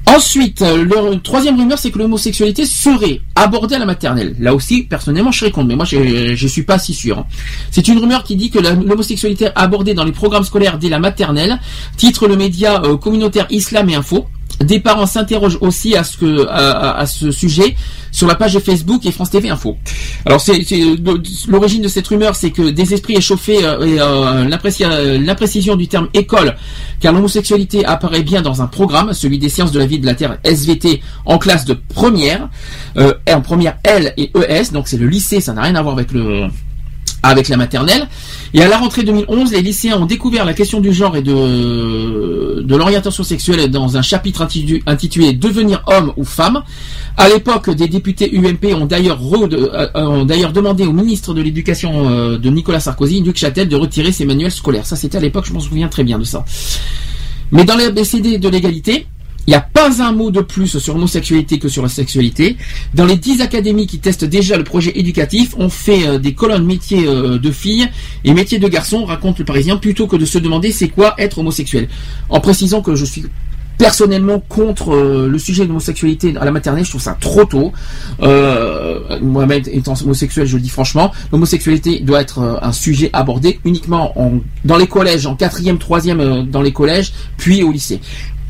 Ensuite, 0.05 0.61
euh, 0.61 0.83
le 0.83 1.19
troisième 1.21 1.57
rumeur, 1.57 1.79
c'est 1.79 1.89
que 1.89 1.97
l'homosexualité 1.97 2.65
serait 2.65 3.21
abordée 3.35 3.75
à 3.75 3.79
la 3.79 3.85
maternelle. 3.85 4.35
Là 4.39 4.53
aussi, 4.53 4.83
personnellement, 4.83 5.31
je 5.31 5.39
serais 5.39 5.51
contre, 5.51 5.67
mais 5.67 5.75
moi, 5.75 5.85
je, 5.85 6.35
je 6.35 6.47
suis 6.47 6.63
pas 6.63 6.77
si 6.77 6.93
sûr. 6.93 7.19
hein. 7.19 7.25
C'est 7.71 7.87
une 7.87 7.97
rumeur 7.99 8.23
qui 8.23 8.35
dit 8.35 8.49
que 8.49 8.59
l'homosexualité 8.59 9.49
abordée 9.55 9.93
dans 9.93 10.03
les 10.03 10.11
programmes 10.11 10.43
scolaires 10.43 10.77
dès 10.77 10.89
la 10.89 10.99
maternelle, 10.99 11.59
titre 11.97 12.27
le 12.27 12.35
média 12.35 12.81
euh, 12.83 12.97
communautaire 12.97 13.47
Islam 13.49 13.89
et 13.89 13.95
Info. 13.95 14.27
Des 14.59 14.79
parents 14.79 15.05
s'interrogent 15.05 15.57
aussi 15.61 15.95
à 15.95 16.03
ce 16.03 17.31
sujet 17.31 17.75
sur 18.11 18.27
la 18.27 18.35
page 18.35 18.57
Facebook 18.59 19.05
et 19.05 19.11
France 19.11 19.31
TV 19.31 19.49
Info. 19.49 19.77
Alors 20.25 20.39
c'est 20.39 20.61
l'origine 21.47 21.81
de 21.81 21.87
cette 21.87 22.07
rumeur, 22.07 22.35
c'est 22.35 22.51
que 22.51 22.69
des 22.69 22.93
esprits 22.93 23.15
échauffés 23.15 23.65
euh, 23.65 23.85
et 23.85 23.99
euh, 23.99 24.45
l'impréci- 24.47 24.83
l'imprécision 25.19 25.75
du 25.75 25.87
terme 25.87 26.07
école, 26.13 26.55
car 26.99 27.11
l'homosexualité 27.13 27.83
apparaît 27.85 28.21
bien 28.23 28.41
dans 28.41 28.61
un 28.61 28.67
programme, 28.67 29.13
celui 29.13 29.39
des 29.39 29.49
sciences 29.49 29.71
de 29.71 29.79
la 29.79 29.85
vie 29.87 29.99
de 29.99 30.05
la 30.05 30.13
terre 30.13 30.37
SVT 30.43 31.01
en 31.25 31.37
classe 31.39 31.65
de 31.65 31.73
première, 31.73 32.49
euh, 32.97 33.13
en 33.29 33.41
première 33.41 33.77
L 33.83 34.13
et 34.17 34.31
ES, 34.35 34.71
donc 34.71 34.87
c'est 34.87 34.97
le 34.97 35.07
lycée, 35.07 35.41
ça 35.41 35.53
n'a 35.53 35.63
rien 35.63 35.75
à 35.75 35.81
voir 35.81 35.95
avec 35.95 36.11
le 36.11 36.47
avec 37.23 37.47
la 37.49 37.57
maternelle. 37.57 38.07
Et 38.53 38.61
à 38.61 38.67
la 38.67 38.77
rentrée 38.77 39.03
2011, 39.03 39.51
les 39.53 39.61
lycéens 39.61 39.97
ont 39.97 40.05
découvert 40.05 40.45
la 40.45 40.53
question 40.53 40.79
du 40.79 40.93
genre 40.93 41.15
et 41.15 41.21
de, 41.23 42.61
de 42.61 42.75
l'orientation 42.75 43.23
sexuelle 43.23 43.71
dans 43.71 43.97
un 43.97 44.01
chapitre 44.01 44.43
intitu- 44.43 44.83
intitulé 44.85 45.33
Devenir 45.33 45.83
homme 45.87 46.13
ou 46.17 46.23
femme. 46.23 46.61
À 47.17 47.29
l'époque, 47.29 47.69
des 47.71 47.87
députés 47.87 48.29
UMP 48.35 48.65
euh, 48.65 48.75
ont 48.75 50.25
d'ailleurs 50.25 50.53
demandé 50.53 50.85
au 50.85 50.93
ministre 50.93 51.33
de 51.33 51.41
l'Éducation 51.41 52.09
euh, 52.09 52.37
de 52.37 52.49
Nicolas 52.49 52.79
Sarkozy, 52.79 53.21
Luc 53.21 53.37
Châtel, 53.37 53.67
de 53.67 53.75
retirer 53.75 54.11
ses 54.11 54.25
manuels 54.25 54.51
scolaires. 54.51 54.85
Ça, 54.85 54.95
c'était 54.95 55.17
à 55.17 55.21
l'époque, 55.21 55.45
je 55.47 55.53
m'en 55.53 55.59
souviens 55.59 55.87
très 55.87 56.03
bien 56.03 56.19
de 56.19 56.23
ça. 56.23 56.45
Mais 57.51 57.65
dans 57.65 57.75
les 57.75 57.91
BCD 57.91 58.39
de 58.39 58.49
l'égalité, 58.49 59.05
il 59.47 59.51
n'y 59.51 59.55
a 59.55 59.61
pas 59.61 60.01
un 60.01 60.11
mot 60.13 60.31
de 60.31 60.41
plus 60.41 60.77
sur 60.79 60.93
l'homosexualité 60.93 61.59
que 61.59 61.67
sur 61.67 61.83
la 61.83 61.89
sexualité. 61.89 62.57
Dans 62.93 63.05
les 63.05 63.17
10 63.17 63.41
académies 63.41 63.87
qui 63.87 63.99
testent 63.99 64.25
déjà 64.25 64.57
le 64.57 64.63
projet 64.63 64.91
éducatif, 64.95 65.53
on 65.57 65.69
fait 65.69 66.07
euh, 66.07 66.17
des 66.17 66.33
colonnes 66.33 66.65
métiers 66.65 67.05
euh, 67.07 67.37
de 67.37 67.51
filles 67.51 67.89
et 68.23 68.33
métiers 68.33 68.59
de 68.59 68.67
garçons, 68.67 69.03
raconte 69.05 69.39
le 69.39 69.45
Parisien, 69.45 69.77
plutôt 69.77 70.07
que 70.07 70.15
de 70.15 70.25
se 70.25 70.37
demander 70.37 70.71
c'est 70.71 70.87
quoi 70.87 71.15
être 71.17 71.39
homosexuel. 71.39 71.89
En 72.29 72.39
précisant 72.39 72.81
que 72.81 72.95
je 72.95 73.05
suis 73.05 73.25
personnellement 73.77 74.39
contre 74.39 74.93
euh, 74.93 75.27
le 75.27 75.37
sujet 75.37 75.63
de 75.63 75.67
l'homosexualité 75.69 76.33
à 76.39 76.45
la 76.45 76.51
maternelle, 76.51 76.85
je 76.85 76.89
trouve 76.91 77.01
ça 77.01 77.17
trop 77.19 77.43
tôt. 77.43 77.73
Euh, 78.21 79.19
Moi-même 79.21 79.63
étant 79.65 79.93
homosexuel, 80.01 80.47
je 80.47 80.55
le 80.55 80.61
dis 80.61 80.69
franchement, 80.69 81.11
l'homosexualité 81.31 81.99
doit 81.99 82.21
être 82.21 82.59
un 82.61 82.71
sujet 82.71 83.09
abordé 83.13 83.59
uniquement 83.65 84.17
en, 84.19 84.39
dans 84.63 84.77
les 84.77 84.87
collèges, 84.87 85.25
en 85.25 85.35
quatrième, 85.35 85.79
troisième 85.79 86.45
dans 86.49 86.61
les 86.61 86.71
collèges, 86.71 87.13
puis 87.37 87.63
au 87.63 87.71
lycée. 87.71 87.99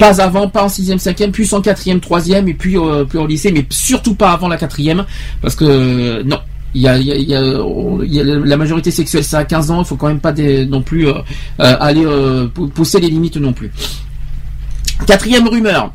Pas 0.04 0.22
avant, 0.22 0.50
pas 0.50 0.66
en 0.66 0.68
sixième, 0.68 1.00
cinquième, 1.00 1.32
puis 1.32 1.48
en 1.54 1.62
quatrième, 1.62 2.02
troisième, 2.02 2.50
et 2.50 2.54
puis, 2.54 2.76
euh, 2.76 3.06
au 3.14 3.26
lycée, 3.26 3.54
mais 3.54 3.66
surtout 3.70 4.16
pas 4.16 4.32
avant 4.34 4.50
la 4.50 4.58
quatrième, 4.58 5.06
parce 5.42 5.56
que 5.56 5.64
euh, 5.64 6.24
non. 6.26 6.40
Il 6.76 6.82
y, 6.82 6.88
a, 6.90 8.24
la 8.24 8.58
majorité 8.58 8.92
sexuelle, 8.92 9.24
c'est 9.24 9.38
à 9.38 9.46
15 9.46 9.72
ans, 9.72 9.80
il 9.82 9.86
faut 9.86 9.96
quand 9.96 10.10
même 10.10 10.20
pas 10.20 10.34
non 10.68 10.82
plus 10.82 11.08
euh, 11.08 11.14
euh, 11.62 11.78
aller 11.80 12.04
euh, 12.04 12.48
pou- 12.48 12.68
pousser 12.68 13.00
les 13.00 13.08
limites 13.08 13.38
non 13.38 13.54
plus. 13.54 13.72
Quatrième 15.08 15.48
rumeur, 15.48 15.94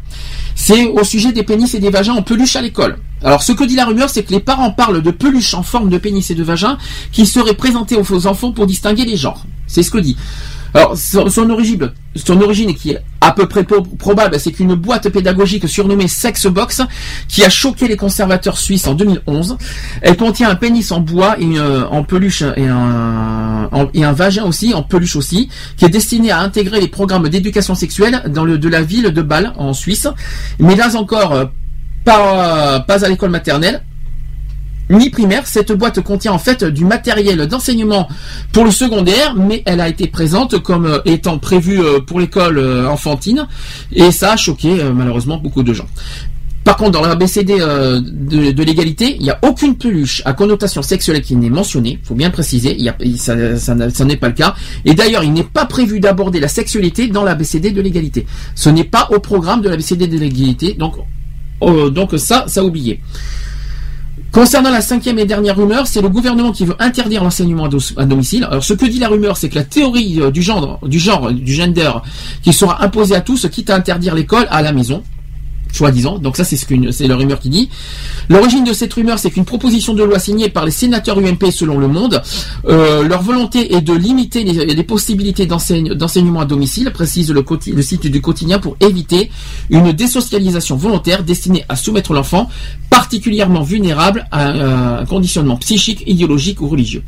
c'est 0.55 0.87
au 0.87 1.05
sujet 1.05 1.33
des 1.33 1.43
pénis 1.43 1.75
et 1.75 1.79
des 1.79 1.91
vagins 1.91 2.15
en 2.15 2.23
peluche 2.23 2.57
à 2.57 2.63
l'école. 2.63 2.97
Alors 3.23 3.43
ce 3.43 3.53
que 3.53 3.65
dit 3.65 3.77
la 3.77 3.85
rumeur, 3.85 4.09
c'est 4.09 4.23
que 4.23 4.31
les 4.31 4.41
parents 4.41 4.71
parlent 4.71 5.03
de 5.03 5.11
peluches 5.11 5.53
en 5.53 5.63
forme 5.63 5.91
de 5.91 5.99
pénis 5.99 6.31
et 6.31 6.35
de 6.35 6.43
vagin 6.45 6.79
qui 7.13 7.27
seraient 7.27 7.55
présentées 7.55 7.97
aux 7.97 8.11
aux 8.15 8.27
enfants 8.27 8.53
pour 8.53 8.67
distinguer 8.67 9.05
les 9.05 9.17
genres. 9.19 9.45
C'est 9.67 9.83
ce 9.83 9.91
que 9.91 9.99
dit. 9.99 10.17
Alors 10.75 10.97
son, 10.97 11.51
origine, 11.51 11.91
son 12.15 12.39
qui 12.75 12.91
est 12.91 13.03
à 13.21 13.33
peu 13.33 13.47
près 13.47 13.65
probable, 13.65 14.39
c'est 14.39 14.53
qu'une 14.53 14.75
boîte 14.75 15.09
pédagogique 15.09 15.69
surnommée 15.69 16.09
Sexbox 16.09 16.83
qui 17.29 17.45
a 17.45 17.49
choqué 17.49 17.89
les 17.89 17.97
conservateurs 17.97 18.59
suisses 18.59 18.87
en 18.87 18.95
2011. 18.95 19.57
Elle 20.03 20.17
contient 20.17 20.51
un 20.51 20.55
pénis 20.55 20.91
en 20.93 21.01
bois 21.01 21.37
et 21.39 21.59
en 21.61 22.05
peluche 22.05 22.43
et 22.57 22.67
un, 22.67 24.13
vagin 24.13 24.45
aussi 24.45 24.75
en 24.75 24.83
peluche 24.83 25.17
aussi, 25.17 25.49
qui 25.77 25.85
est 25.85 25.91
destiné 25.91 26.31
à 26.31 26.41
intégrer 26.41 26.81
les 26.81 26.89
programmes 26.89 27.29
d'éducation 27.29 27.75
sexuelle 27.75 28.23
dans 28.29 28.45
de 28.45 28.69
la 28.69 28.83
ville 28.83 29.13
de 29.13 29.23
Bâle 29.23 29.53
en 29.57 29.73
Suisse. 29.73 30.09
Mais 30.59 30.77
là 30.77 30.97
encore, 30.97 31.33
euh, 31.33 31.45
pas 32.05 33.05
à 33.05 33.09
l'école 33.09 33.31
maternelle 33.31 33.83
ni 34.91 35.11
primaire. 35.11 35.47
Cette 35.47 35.73
boîte 35.73 36.01
contient 36.01 36.33
en 36.33 36.39
fait 36.39 36.65
du 36.65 36.85
matériel 36.85 37.47
d'enseignement 37.47 38.09
pour 38.53 38.65
le 38.65 38.71
secondaire, 38.71 39.35
mais 39.35 39.63
elle 39.67 39.81
a 39.81 39.89
été 39.89 40.07
présente 40.07 40.59
comme 40.59 40.87
euh, 40.87 40.99
étant 41.05 41.39
prévue 41.39 41.81
euh, 41.81 42.01
pour 42.01 42.21
l'école 42.21 42.59
euh, 42.59 42.89
enfantine, 42.89 43.47
et 43.93 44.11
ça 44.11 44.33
a 44.33 44.37
choqué 44.37 44.83
malheureusement 44.95 45.39
beaucoup 45.39 45.63
de 45.63 45.73
gens. 45.73 45.87
Par 46.65 46.77
contre, 46.77 46.91
dans 46.91 47.07
la 47.07 47.15
BCD 47.15 47.57
de, 47.57 48.63
l'égalité, 48.63 49.17
il 49.17 49.23
n'y 49.23 49.31
a 49.31 49.39
aucune 49.43 49.77
peluche 49.77 50.21
à 50.27 50.35
connotation 50.35 50.83
sexuelle 50.83 51.23
qui 51.23 51.35
n'est 51.35 51.49
mentionnée. 51.49 51.99
faut 52.03 52.15
bien 52.15 52.29
préciser, 52.29 52.77
il 52.79 53.19
ça, 53.19 53.35
n'est 53.35 54.17
pas 54.17 54.29
le 54.29 54.35
cas. 54.35 54.55
Et 54.85 54.93
d'ailleurs, 54.93 55.25
il 55.25 55.33
n'est 55.33 55.45
pas 55.45 55.65
prévu 55.65 55.99
d'aborder 55.99 56.41
la 56.41 56.49
sexualité 56.49 57.09
dans 57.09 57.25
la 57.25 57.35
BCD 57.35 57.71
de 57.71 57.81
l'égalité. 57.81 58.27
Ce 58.55 58.69
n'est 58.69 58.85
pas 58.85 59.09
au 59.13 59.19
programme 59.19 59.63
de 59.63 59.71
la 59.71 59.79
BCD 59.79 60.09
de 60.09 60.19
l'égalité, 60.19 60.75
donc, 60.75 60.97
euh, 61.63 61.89
donc 61.89 62.19
ça, 62.19 62.45
ça 62.49 62.61
a 62.61 62.65
oublié. 62.65 63.01
Concernant 64.33 64.71
la 64.71 64.81
cinquième 64.81 65.19
et 65.19 65.25
dernière 65.25 65.57
rumeur, 65.57 65.87
c'est 65.87 66.03
le 66.03 66.09
gouvernement 66.09 66.53
qui 66.53 66.65
veut 66.65 66.77
interdire 66.79 67.25
l'enseignement 67.25 67.69
à, 67.97 68.05
domicile. 68.05 68.45
Alors, 68.45 68.63
ce 68.63 68.75
que 68.75 68.85
dit 68.87 68.99
la 68.99 69.09
rumeur, 69.09 69.37
c'est 69.37 69.49
que 69.49 69.57
la 69.57 69.65
théorie 69.65 70.21
euh, 70.21 70.31
du 70.31 70.43
genre, 70.43 70.79
du 70.83 70.99
genre, 70.99 71.33
du 71.33 71.53
gender, 71.53 71.91
qui 72.43 72.53
sera 72.53 72.83
imposée 72.85 73.15
à 73.15 73.21
tous, 73.21 73.49
quitte 73.49 73.71
à 73.71 73.77
interdire 73.77 74.15
l'école 74.15 74.47
à 74.51 74.63
la 74.63 74.73
maison 74.73 75.03
soi-disant. 75.73 76.19
Donc 76.19 76.37
ça, 76.37 76.45
c'est 76.45 76.57
ce 76.57 76.67
c'est 76.91 77.07
la 77.07 77.17
rumeur 77.17 77.39
qui 77.41 77.49
dit. 77.49 77.69
L'origine 78.29 78.65
de 78.65 78.73
cette 78.73 78.93
rumeur, 78.93 79.19
c'est 79.19 79.31
qu'une 79.31 79.45
proposition 79.45 79.95
de 79.95 80.03
loi 80.03 80.19
signée 80.19 80.49
par 80.49 80.65
les 80.65 80.71
sénateurs 80.71 81.19
UMP 81.19 81.51
selon 81.51 81.79
Le 81.79 81.89
Monde. 81.89 82.23
Euh, 82.67 83.03
leur 83.03 83.23
volonté 83.23 83.75
est 83.75 83.81
de 83.81 83.93
limiter 83.93 84.45
les, 84.45 84.83
possibilités 84.83 85.47
d'enseigne- 85.47 85.95
d'enseignement 85.95 86.41
à 86.41 86.45
domicile, 86.45 86.91
précise 86.93 87.31
le, 87.31 87.83
site 87.83 88.07
du 88.07 88.21
quotidien, 88.21 88.59
pour 88.59 88.77
éviter 88.81 89.31
une 89.71 89.93
désocialisation 89.93 90.77
volontaire 90.77 91.23
destinée 91.23 91.65
à 91.69 91.77
soumettre 91.77 92.13
l'enfant, 92.13 92.49
particulièrement 92.91 93.63
vulnérable 93.63 94.27
à 94.31 94.49
un 94.49 95.05
conditionnement 95.07 95.57
psychique, 95.57 96.03
idéologique 96.07 96.61
ou 96.61 96.69
religieux. 96.69 97.03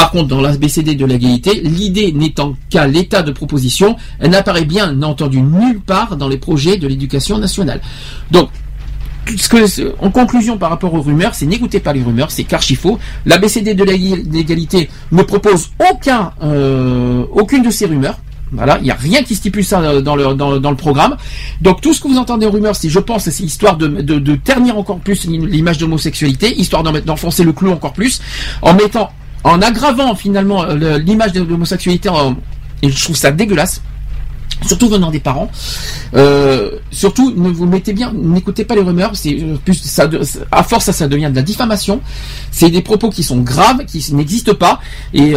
Par 0.00 0.12
contre, 0.12 0.28
dans 0.28 0.40
la 0.40 0.56
BCD 0.56 0.94
de 0.94 1.04
l'égalité, 1.04 1.60
l'idée 1.60 2.10
n'étant 2.12 2.56
qu'à 2.70 2.86
l'état 2.86 3.20
de 3.20 3.32
proposition, 3.32 3.96
elle 4.18 4.30
n'apparaît 4.30 4.64
bien 4.64 5.02
entendu 5.02 5.42
nulle 5.42 5.78
part 5.78 6.16
dans 6.16 6.26
les 6.26 6.38
projets 6.38 6.78
de 6.78 6.88
l'éducation 6.88 7.36
nationale. 7.36 7.82
Donc, 8.30 8.48
en 10.00 10.10
conclusion 10.10 10.56
par 10.56 10.70
rapport 10.70 10.94
aux 10.94 11.02
rumeurs, 11.02 11.34
c'est 11.34 11.44
n'écoutez 11.44 11.80
pas 11.80 11.92
les 11.92 12.02
rumeurs, 12.02 12.30
c'est 12.30 12.44
qu'archi 12.44 12.76
faux. 12.76 12.98
La 13.26 13.36
BCD 13.36 13.74
de 13.74 13.84
l'ég- 13.84 14.26
l'égalité 14.32 14.88
ne 15.12 15.22
propose 15.22 15.68
euh, 16.42 17.24
aucune 17.32 17.62
de 17.62 17.68
ces 17.68 17.84
rumeurs. 17.84 18.20
Voilà, 18.52 18.78
il 18.78 18.84
n'y 18.84 18.90
a 18.90 18.94
rien 18.94 19.22
qui 19.22 19.34
stipule 19.34 19.64
ça 19.66 19.82
euh, 19.82 20.00
dans 20.00 20.16
le, 20.16 20.74
programme. 20.76 21.18
Donc 21.60 21.82
tout 21.82 21.92
ce 21.92 22.00
que 22.00 22.08
vous 22.08 22.16
entendez 22.16 22.46
en 22.46 22.50
rumeurs, 22.50 22.74
c'est, 22.74 22.88
je 22.88 23.00
pense, 23.00 23.28
c'est 23.28 23.44
histoire 23.44 23.76
de, 23.76 23.86
de, 23.86 24.34
ternir 24.36 24.78
encore 24.78 25.00
plus 25.00 25.26
l'image 25.26 25.76
de 25.76 25.84
l'homosexualité, 25.84 26.58
histoire 26.58 26.82
d'enfoncer 26.82 27.44
le 27.44 27.52
clou 27.52 27.70
encore 27.70 27.92
plus, 27.92 28.22
en 28.62 28.72
mettant, 28.72 29.10
en 29.44 29.62
aggravant 29.62 30.14
finalement 30.14 30.64
euh, 30.64 30.98
l'image 30.98 31.32
de 31.32 31.42
l'homosexualité. 31.42 32.10
Et 32.82 32.90
je 32.90 33.04
trouve 33.04 33.16
ça 33.16 33.30
dégueulasse 33.30 33.82
surtout 34.66 34.88
venant 34.90 35.10
des 35.10 35.20
parents. 35.20 35.50
Euh, 36.14 36.72
surtout, 36.90 37.32
ne 37.34 37.48
vous 37.48 37.66
mettez 37.66 37.94
bien, 37.94 38.12
n'écoutez 38.12 38.64
pas 38.64 38.74
les 38.74 38.82
rumeurs. 38.82 39.12
Euh, 39.26 39.56
à 40.52 40.62
force, 40.62 40.84
ça, 40.84 40.92
ça 40.92 41.08
devient 41.08 41.28
de 41.30 41.36
la 41.36 41.42
diffamation. 41.42 42.02
C'est 42.50 42.68
des 42.68 42.82
propos 42.82 43.08
qui 43.08 43.22
sont 43.22 43.38
graves, 43.38 43.86
qui 43.86 44.04
n'existent 44.12 44.54
pas 44.54 44.80
et 45.14 45.32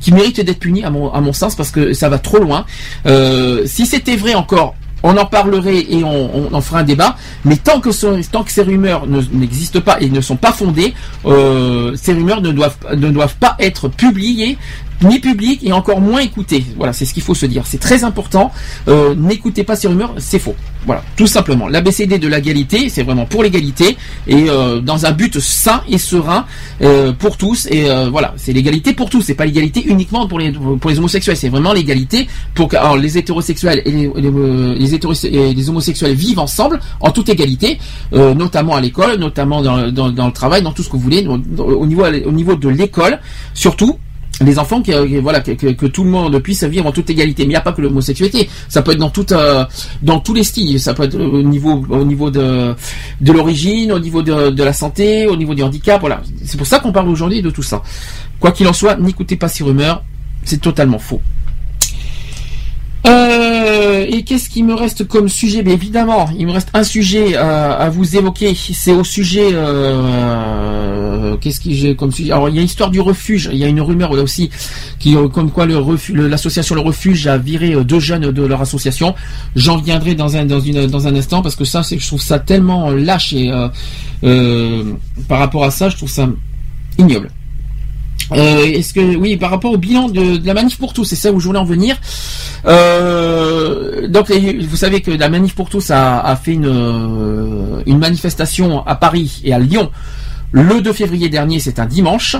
qui 0.00 0.12
méritent 0.12 0.40
d'être 0.40 0.58
punis 0.58 0.84
à 0.84 0.90
mon, 0.90 1.32
sens 1.32 1.54
parce 1.54 1.70
que 1.70 1.92
ça 1.92 2.08
va 2.08 2.18
trop 2.18 2.38
loin. 2.38 2.64
Si 3.66 3.84
c'était 3.84 4.16
vrai 4.16 4.34
encore. 4.34 4.74
On 5.08 5.16
en 5.18 5.24
parlerait 5.24 5.86
et 5.88 6.02
on, 6.02 6.52
en 6.52 6.60
fera 6.60 6.80
un 6.80 6.82
débat, 6.82 7.16
mais 7.44 7.56
tant 7.56 7.78
que, 7.80 7.92
ces 7.92 8.62
rumeurs 8.62 9.06
ne- 9.06 9.22
n'existent 9.32 9.80
pas 9.80 10.00
et 10.00 10.08
ne 10.10 10.20
sont 10.20 10.34
pas 10.34 10.50
fondées, 10.50 10.94
euh, 11.26 11.92
ces 11.94 12.12
rumeurs 12.12 12.40
ne 12.42 12.50
doivent 12.50 13.36
pas 13.38 13.54
être 13.60 13.86
publiées 13.88 14.58
ni 15.02 15.18
publiques 15.20 15.60
et 15.64 15.72
encore 15.72 16.00
moins 16.00 16.20
écoutées. 16.20 16.64
Voilà, 16.76 16.92
c'est 16.92 17.04
ce 17.04 17.14
qu'il 17.14 17.22
faut 17.22 17.34
se 17.34 17.46
dire. 17.46 17.64
C'est 17.66 17.80
très 17.80 18.04
important. 18.04 18.50
Euh, 18.88 19.14
N'écoutez 19.14 19.64
pas 19.64 19.76
ces 19.76 19.88
rumeurs, 19.88 20.14
c'est 20.18 20.38
faux. 20.38 20.54
Voilà, 20.86 21.02
tout 21.16 21.26
simplement. 21.26 21.66
L'ABCD 21.66 22.18
de 22.18 22.28
l'égalité, 22.28 22.88
c'est 22.88 23.02
vraiment 23.02 23.26
pour 23.26 23.42
l'égalité 23.42 23.96
et 24.28 24.48
euh, 24.48 24.80
dans 24.80 25.04
un 25.04 25.10
but 25.10 25.40
sain 25.40 25.82
et 25.88 25.98
serein 25.98 26.46
euh, 26.80 27.12
pour 27.12 27.36
tous. 27.36 27.66
Et 27.70 27.90
euh, 27.90 28.08
voilà, 28.08 28.34
c'est 28.36 28.52
l'égalité 28.52 28.92
pour 28.92 29.10
tous. 29.10 29.20
C'est 29.22 29.34
pas 29.34 29.46
l'égalité 29.46 29.82
uniquement 29.84 30.28
pour 30.28 30.38
les 30.38 30.52
pour 30.52 30.88
les 30.90 30.98
homosexuels. 30.98 31.36
C'est 31.36 31.48
vraiment 31.48 31.72
l'égalité 31.72 32.28
pour 32.54 32.68
que 32.68 32.76
alors, 32.76 32.96
les 32.96 33.18
hétérosexuels 33.18 33.82
et 33.84 33.90
les, 33.90 34.10
les, 34.14 34.28
euh, 34.28 34.74
les 34.78 34.94
et 34.94 35.54
les 35.54 35.68
homosexuels 35.70 36.14
vivent 36.14 36.38
ensemble 36.38 36.78
en 37.00 37.10
toute 37.10 37.28
égalité, 37.28 37.78
euh, 38.12 38.32
notamment 38.34 38.76
à 38.76 38.80
l'école, 38.80 39.16
notamment 39.18 39.62
dans, 39.62 39.90
dans, 39.90 40.26
le 40.26 40.32
travail, 40.32 40.62
dans 40.62 40.72
tout 40.72 40.84
ce 40.84 40.88
que 40.88 40.96
vous 40.96 41.02
voulez, 41.02 41.26
au 41.26 41.86
niveau 41.86 42.04
au 42.04 42.32
niveau 42.32 42.54
de 42.54 42.68
l'école 42.68 43.18
surtout. 43.54 43.98
Les 44.40 44.58
enfants 44.58 44.82
qui, 44.82 44.92
euh, 44.92 45.20
voilà 45.22 45.40
que, 45.40 45.86
tout 45.86 46.04
le 46.04 46.10
monde 46.10 46.38
puisse 46.40 46.64
vivre 46.64 46.86
en 46.86 46.92
toute 46.92 47.08
égalité. 47.10 47.42
Mais 47.44 47.46
il 47.46 47.50
n'y 47.50 47.56
a 47.56 47.60
pas 47.60 47.72
que 47.72 47.80
l'homosexualité. 47.80 48.48
Ça 48.68 48.82
peut 48.82 48.92
être 48.92 48.98
dans 48.98 49.12
euh, 49.32 49.64
dans 50.02 50.20
tous 50.20 50.34
les 50.34 50.44
styles. 50.44 50.80
Ça 50.80 50.94
peut 50.94 51.04
être 51.04 51.18
au 51.18 51.42
niveau 51.42 51.84
au 51.88 52.04
niveau 52.04 52.30
de 52.30 52.74
de 53.20 53.32
l'origine 53.32 53.92
au 53.92 53.98
niveau 53.98 54.22
de, 54.22 54.50
de 54.50 54.62
la 54.62 54.72
santé 54.72 55.26
au 55.26 55.36
niveau 55.36 55.54
du 55.54 55.62
handicap 55.62 56.00
voilà. 56.00 56.22
C'est 56.44 56.56
pour 56.56 56.66
ça 56.66 56.80
qu'on 56.80 56.92
parle 56.92 57.08
aujourd'hui 57.08 57.42
de 57.42 57.50
tout 57.50 57.62
ça. 57.62 57.82
Quoi 58.40 58.52
qu'il 58.52 58.66
en 58.68 58.72
soit 58.72 58.96
n'écoutez 58.96 59.36
pas 59.36 59.48
ces 59.48 59.64
rumeurs. 59.64 60.02
C'est 60.44 60.60
totalement 60.60 60.98
faux 60.98 61.20
euh, 63.06 64.06
et 64.08 64.22
qu'est-ce 64.22 64.48
qui 64.48 64.62
me 64.62 64.74
reste 64.74 65.06
comme 65.06 65.28
sujet? 65.28 65.62
Bien 65.62 65.74
évidemment, 65.74 66.28
il 66.38 66.46
me 66.46 66.52
reste 66.52 66.70
un 66.74 66.84
sujet 66.84 67.36
à, 67.36 67.72
à 67.72 67.90
vous 67.90 68.16
évoquer. 68.16 68.54
C'est 68.54 68.92
au 68.92 69.04
sujet. 69.04 69.50
Euh, 69.52 71.36
qu'est-ce 71.40 71.60
que 71.60 71.70
j'ai 71.70 71.94
comme 71.94 72.12
sujet? 72.12 72.32
Alors 72.32 72.48
il 72.48 72.56
y 72.56 72.58
a 72.58 72.62
l'histoire 72.62 72.90
du 72.90 73.00
refuge. 73.00 73.48
Il 73.52 73.58
y 73.58 73.64
a 73.64 73.68
une 73.68 73.80
rumeur 73.80 74.12
là 74.14 74.22
aussi 74.22 74.50
qui, 74.98 75.16
euh, 75.16 75.28
comme 75.28 75.50
quoi 75.50 75.66
l'association 75.66 76.74
le 76.74 76.80
refuge 76.80 77.26
a 77.26 77.38
viré 77.38 77.74
euh, 77.74 77.84
deux 77.84 78.00
jeunes 78.00 78.30
de 78.32 78.42
leur 78.42 78.60
association. 78.60 79.14
J'en 79.54 79.76
reviendrai 79.76 80.14
dans 80.14 80.36
un 80.36 81.14
instant 81.14 81.42
parce 81.42 81.56
que 81.56 81.64
ça, 81.64 81.82
je 81.82 82.06
trouve 82.06 82.22
ça 82.22 82.38
tellement 82.38 82.90
lâche 82.90 83.32
et 83.32 83.50
euh, 83.50 83.68
euh, 84.24 84.94
par 85.28 85.38
rapport 85.38 85.64
à 85.64 85.70
ça, 85.70 85.88
je 85.88 85.96
trouve 85.96 86.10
ça 86.10 86.28
ignoble. 86.98 87.30
Euh, 88.32 88.64
Est-ce 88.64 88.92
que 88.92 89.16
oui, 89.16 89.36
par 89.36 89.50
rapport 89.50 89.72
au 89.72 89.76
bilan 89.76 90.08
de, 90.08 90.44
la 90.44 90.54
manif 90.54 90.78
pour 90.78 90.92
tous, 90.92 91.04
c'est 91.04 91.16
ça 91.16 91.32
où 91.32 91.40
je 91.40 91.46
voulais 91.46 91.58
en 91.58 91.64
venir. 91.64 91.96
Euh, 92.66 94.08
donc 94.08 94.30
vous 94.30 94.76
savez 94.76 95.00
que 95.00 95.10
la 95.10 95.28
manif 95.28 95.54
pour 95.54 95.68
tous 95.68 95.90
a, 95.90 96.36
fait 96.42 96.52
une, 96.52 96.66
euh, 96.66 97.82
une 97.86 97.98
manifestation 97.98 98.84
à 98.86 98.96
Paris 98.96 99.40
et 99.44 99.52
à 99.52 99.58
Lyon. 99.58 99.90
Le 100.52 100.80
2 100.80 100.92
février 100.92 101.28
dernier, 101.28 101.58
c'est 101.58 101.80
un 101.80 101.86
dimanche. 101.86 102.36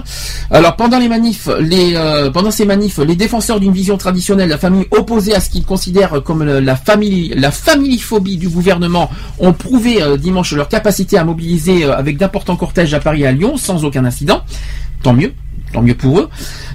Alors 0.51 0.76
pendant 0.76 0.99
les 0.99 1.08
manifs, 1.08 1.49
les, 1.60 1.94
pendant 2.33 2.51
ces 2.51 2.65
manifs, 2.65 2.99
les 2.99 3.17
défenseurs 3.17 3.60
d'une 3.60 3.72
vision 3.72 3.99
traditionnelle, 3.99 4.49
la 4.49 4.58
famille 4.58 4.86
opposée 4.92 5.35
à 5.35 5.40
ce 5.40 5.51
qu'ils 5.51 5.65
considèrent 5.65 6.22
comme 6.22 6.44
la 6.44 6.76
famille, 6.76 7.35
la 7.36 7.51
familiphobie 7.51 8.38
du 8.38 8.49
gouvernement, 8.49 9.10
ont 9.38 9.52
prouvé 9.52 9.99
dimanche 10.19 10.52
leur 10.52 10.69
capacité 10.69 11.19
à 11.19 11.24
mobiliser 11.24 11.85
avec 11.85 12.17
d'importants 12.17 12.56
cortèges 12.56 12.94
à 12.94 13.01
Paris 13.01 13.22
et 13.22 13.26
à 13.26 13.33
Lyon 13.33 13.56
sans 13.56 13.85
aucun 13.85 14.04
incident. 14.04 14.40
Tant 15.02 15.12
mieux. 15.12 15.33
Tant 15.73 15.83
mieux 15.83 15.95
pour 15.95 16.21
eux. 16.21 16.29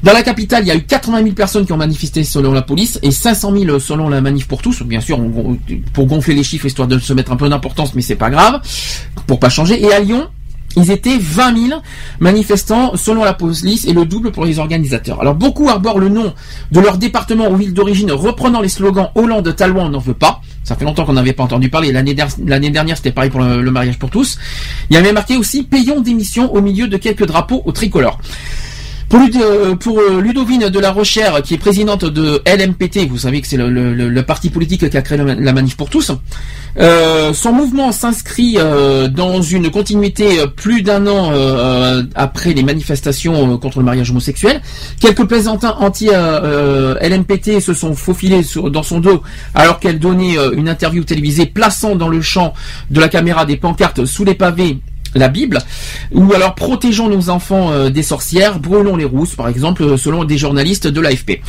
Dans 0.04 0.14
la 0.14 0.22
capitale, 0.22 0.64
il 0.64 0.68
y 0.68 0.72
a 0.72 0.76
eu 0.76 0.84
80 0.84 1.24
000 1.24 1.32
personnes 1.34 1.66
qui 1.66 1.72
ont 1.74 1.78
manifesté 1.78 2.24
selon 2.24 2.52
la 2.52 2.62
police 2.62 3.00
et 3.02 3.12
500 3.12 3.54
000 3.58 3.80
selon 3.80 4.10
la 4.10 4.22
manif 4.22 4.48
pour 4.48 4.62
tous. 4.62 4.84
Bien 4.84 5.00
sûr, 5.02 5.20
pour 5.94 6.06
gonfler 6.06 6.36
les 6.36 6.44
chiffres 6.44 6.66
histoire 6.66 6.88
de 6.88 7.00
se 7.00 7.14
mettre 7.14 7.32
un 7.32 7.36
peu 7.38 7.48
d'importance, 7.50 7.94
mais 7.96 8.02
c'est 8.02 8.16
pas 8.16 8.30
grave, 8.30 8.62
pour 9.28 9.40
pas 9.40 9.50
changer. 9.50 9.82
Et 9.82 9.92
à 9.94 10.00
Lyon, 10.02 10.28
ils 10.78 10.90
étaient 10.92 11.18
20 11.18 11.68
000 11.70 11.82
manifestants 12.22 12.96
selon 12.96 13.24
la 13.24 13.34
police 13.34 13.86
et 13.86 13.94
le 13.94 14.06
double 14.06 14.32
pour 14.32 14.46
les 14.46 14.60
organisateurs. 14.60 15.20
Alors 15.22 15.36
beaucoup 15.36 15.68
arborent 15.70 16.00
le 16.00 16.10
nom 16.10 16.34
de 16.72 16.80
leur 16.80 16.98
département 16.98 17.50
ou 17.50 17.56
ville 17.58 17.74
d'origine 17.74 18.12
reprenant 18.12 18.62
les 18.62 18.70
slogans 18.70 19.10
Hollande, 19.16 19.54
Talouan, 19.56 19.88
on 19.88 19.90
n'en 19.90 20.00
veut 20.00 20.14
pas. 20.14 20.42
Ça 20.64 20.76
fait 20.76 20.86
longtemps 20.86 21.06
qu'on 21.06 21.14
n'avait 21.14 21.34
pas 21.34 21.44
entendu 21.44 21.70
parler. 21.70 21.92
L'année 21.92 22.14
der- 22.14 22.28
l'année 22.46 22.70
dernière, 22.70 22.96
c'était 22.96 23.12
pareil 23.12 23.30
pour 23.32 23.42
le, 23.42 23.70
mariage 23.72 23.98
pour 24.00 24.10
tous. 24.10 24.38
Il 24.90 24.94
y 24.94 24.98
avait 24.98 25.12
marqué 25.12 25.36
aussi 25.38 25.64
payons 25.64 26.00
d'émission 26.02 26.54
au 26.54 26.62
milieu 26.62 26.88
de 26.88 26.98
quelques 26.98 27.26
drapeaux 27.26 27.62
au 27.66 27.72
tricolore. 27.72 28.20
Pour, 29.12 29.20
euh, 29.20 29.76
euh, 29.88 30.22
Ludovine 30.22 30.70
de 30.70 30.80
la 30.80 30.90
Rochère, 30.90 31.42
qui 31.42 31.56
est 31.56 31.58
présidente 31.58 32.06
de 32.06 32.42
LMPT, 32.46 33.10
vous 33.10 33.18
savez 33.18 33.42
que 33.42 33.48
c'est 33.48 33.58
le, 33.58 34.22
parti 34.22 34.50
politique 34.50 34.90
qui 34.90 34.96
a 34.96 35.02
créé 35.02 35.18
la 35.18 35.52
manif 35.52 35.76
pour 35.76 35.90
tous, 35.90 36.14
euh, 36.80 37.34
son 37.34 37.52
mouvement 37.52 37.92
s'inscrit 37.92 38.58
dans 39.14 39.42
une 39.42 39.70
continuité 39.70 40.48
plus 40.56 40.82
d'un 40.82 41.08
an 41.08 41.34
après 42.16 42.54
les 42.54 42.64
manifestations 42.64 43.58
contre 43.58 43.80
le 43.80 43.86
mariage 43.86 44.12
homosexuel. 44.12 44.62
Quelques 45.02 45.26
plaisantins 45.26 45.76
anti-LMPT 45.80 47.60
se 47.60 47.74
sont 47.74 47.96
faufilés 47.96 48.46
dans 48.70 48.84
son 48.84 49.02
dos 49.02 49.24
alors 49.54 49.80
qu'elle 49.80 50.00
donnait 50.00 50.38
une 50.54 50.70
interview 50.70 51.04
télévisée 51.04 51.48
plaçant 51.48 51.98
dans 51.98 52.08
le 52.08 52.22
champ 52.22 52.54
de 52.90 53.02
la 53.02 53.10
caméra 53.10 53.46
des 53.46 53.58
pancartes 53.58 54.06
sous 54.06 54.24
les 54.24 54.36
pavés 54.36 54.78
la 55.16 55.28
Bible, 55.28 55.60
ou 56.12 56.34
alors 56.34 56.56
protégeons 56.56 57.10
nos 57.10 57.30
enfants 57.30 57.72
euh, 57.72 57.90
des 57.90 58.04
sorcières, 58.04 58.60
brûlons 58.60 58.96
les 58.96 59.06
rousses, 59.06 59.36
par 59.36 59.48
exemple, 59.48 59.84
euh, 59.84 59.98
selon 59.98 60.24
des 60.24 60.38
journalistes 60.38 60.88
de 60.88 61.02
l'AFP. 61.02 61.42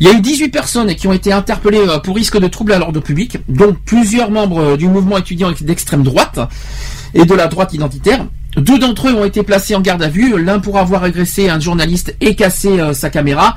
Il 0.00 0.06
y 0.06 0.10
a 0.10 0.14
eu 0.14 0.20
18 0.20 0.48
personnes 0.48 0.94
qui 0.94 1.06
ont 1.08 1.12
été 1.12 1.32
interpellées 1.32 1.78
euh, 1.78 1.98
pour 1.98 2.16
risque 2.16 2.38
de 2.38 2.48
trouble 2.48 2.72
à 2.72 2.78
l'ordre 2.78 3.00
public, 3.00 3.38
dont 3.48 3.76
plusieurs 3.84 4.30
membres 4.30 4.76
du 4.76 4.88
mouvement 4.88 5.18
étudiant 5.18 5.52
d'extrême 5.60 6.02
droite 6.02 6.40
et 7.14 7.24
de 7.24 7.34
la 7.34 7.46
droite 7.46 7.74
identitaire. 7.74 8.26
Deux 8.56 8.78
d'entre 8.78 9.08
eux 9.08 9.14
ont 9.14 9.24
été 9.24 9.42
placés 9.42 9.74
en 9.74 9.80
garde 9.80 10.02
à 10.02 10.08
vue, 10.08 10.42
l'un 10.42 10.58
pour 10.58 10.78
avoir 10.78 11.04
agressé 11.04 11.48
un 11.48 11.60
journaliste 11.60 12.16
et 12.20 12.34
cassé 12.34 12.80
sa 12.94 13.08
caméra, 13.08 13.54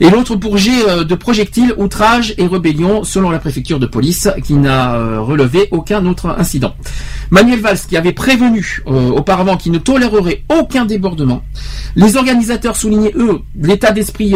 et 0.00 0.10
l'autre 0.10 0.36
pour 0.36 0.56
euh, 0.56 1.04
de 1.04 1.14
projectiles, 1.14 1.74
outrage 1.76 2.34
et 2.38 2.46
rébellion, 2.46 3.04
selon 3.04 3.30
la 3.30 3.38
préfecture 3.38 3.78
de 3.78 3.86
police, 3.86 4.28
qui 4.44 4.54
n'a 4.54 4.94
euh, 4.94 5.20
relevé 5.20 5.68
aucun 5.70 6.04
autre 6.06 6.34
incident. 6.38 6.74
Manuel 7.30 7.60
Valls, 7.60 7.78
qui 7.88 7.96
avait 7.96 8.12
prévenu 8.12 8.82
euh, 8.86 9.10
auparavant 9.10 9.56
qu'il 9.56 9.72
ne 9.72 9.78
tolérerait 9.78 10.42
aucun 10.48 10.84
débordement, 10.84 11.42
les 11.96 12.16
organisateurs 12.16 12.76
soulignaient, 12.76 13.12
eux, 13.16 13.40
l'état 13.60 13.92
d'esprit 13.92 14.34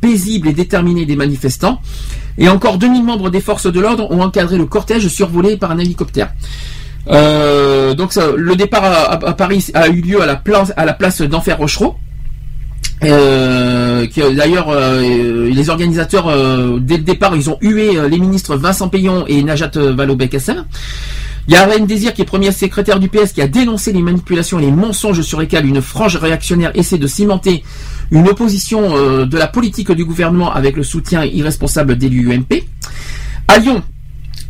paisible 0.00 0.48
et 0.48 0.52
déterminé 0.52 1.04
des 1.04 1.16
manifestants, 1.16 1.80
et 2.38 2.48
encore 2.48 2.78
2000 2.78 3.04
membres 3.04 3.30
des 3.30 3.40
forces 3.40 3.70
de 3.70 3.80
l'ordre 3.80 4.10
ont 4.10 4.22
encadré 4.22 4.56
le 4.56 4.66
cortège 4.66 5.08
survolé 5.08 5.56
par 5.56 5.70
un 5.70 5.78
hélicoptère. 5.78 6.32
Donc 7.06 8.14
le 8.14 8.54
départ 8.54 8.84
à, 8.84 9.32
Paris 9.34 9.70
a 9.74 9.88
eu 9.88 10.00
lieu 10.00 10.22
à 10.22 10.26
la 10.26 10.36
place, 10.36 10.72
à 10.76 10.84
la 10.84 10.92
place 10.92 11.22
d'Enfer 11.22 11.58
Rochereau. 11.58 11.96
Euh, 13.04 14.06
euh, 14.18 14.34
D'ailleurs, 14.34 14.68
euh, 14.68 15.48
les 15.50 15.70
organisateurs, 15.70 16.28
euh, 16.28 16.78
dès 16.80 16.96
le 16.96 17.02
départ, 17.02 17.34
ils 17.36 17.50
ont 17.50 17.58
hué 17.60 17.96
euh, 17.96 18.08
les 18.08 18.18
ministres 18.18 18.56
Vincent 18.56 18.88
Payon 18.88 19.24
et 19.26 19.42
Najat 19.42 19.72
euh, 19.76 19.92
Vallaud-Belkacem. 19.94 20.64
Il 21.48 21.54
y 21.54 21.56
a 21.56 21.64
Rennes 21.64 21.86
Désir, 21.86 22.14
qui 22.14 22.22
est 22.22 22.24
premier 22.24 22.52
secrétaire 22.52 23.00
du 23.00 23.08
PS, 23.08 23.32
qui 23.32 23.42
a 23.42 23.48
dénoncé 23.48 23.92
les 23.92 24.02
manipulations 24.02 24.60
et 24.60 24.62
les 24.62 24.70
mensonges 24.70 25.22
sur 25.22 25.40
lesquels 25.40 25.66
une 25.66 25.82
frange 25.82 26.16
réactionnaire 26.16 26.70
essaie 26.74 26.98
de 26.98 27.06
cimenter 27.08 27.64
une 28.12 28.28
opposition 28.28 28.96
euh, 28.96 29.26
de 29.26 29.38
la 29.38 29.48
politique 29.48 29.90
du 29.90 30.04
gouvernement 30.04 30.52
avec 30.52 30.76
le 30.76 30.84
soutien 30.84 31.24
irresponsable 31.24 31.96
d'élus 31.96 32.32
UMP. 32.32 32.62
À 33.48 33.58
Lyon, 33.58 33.82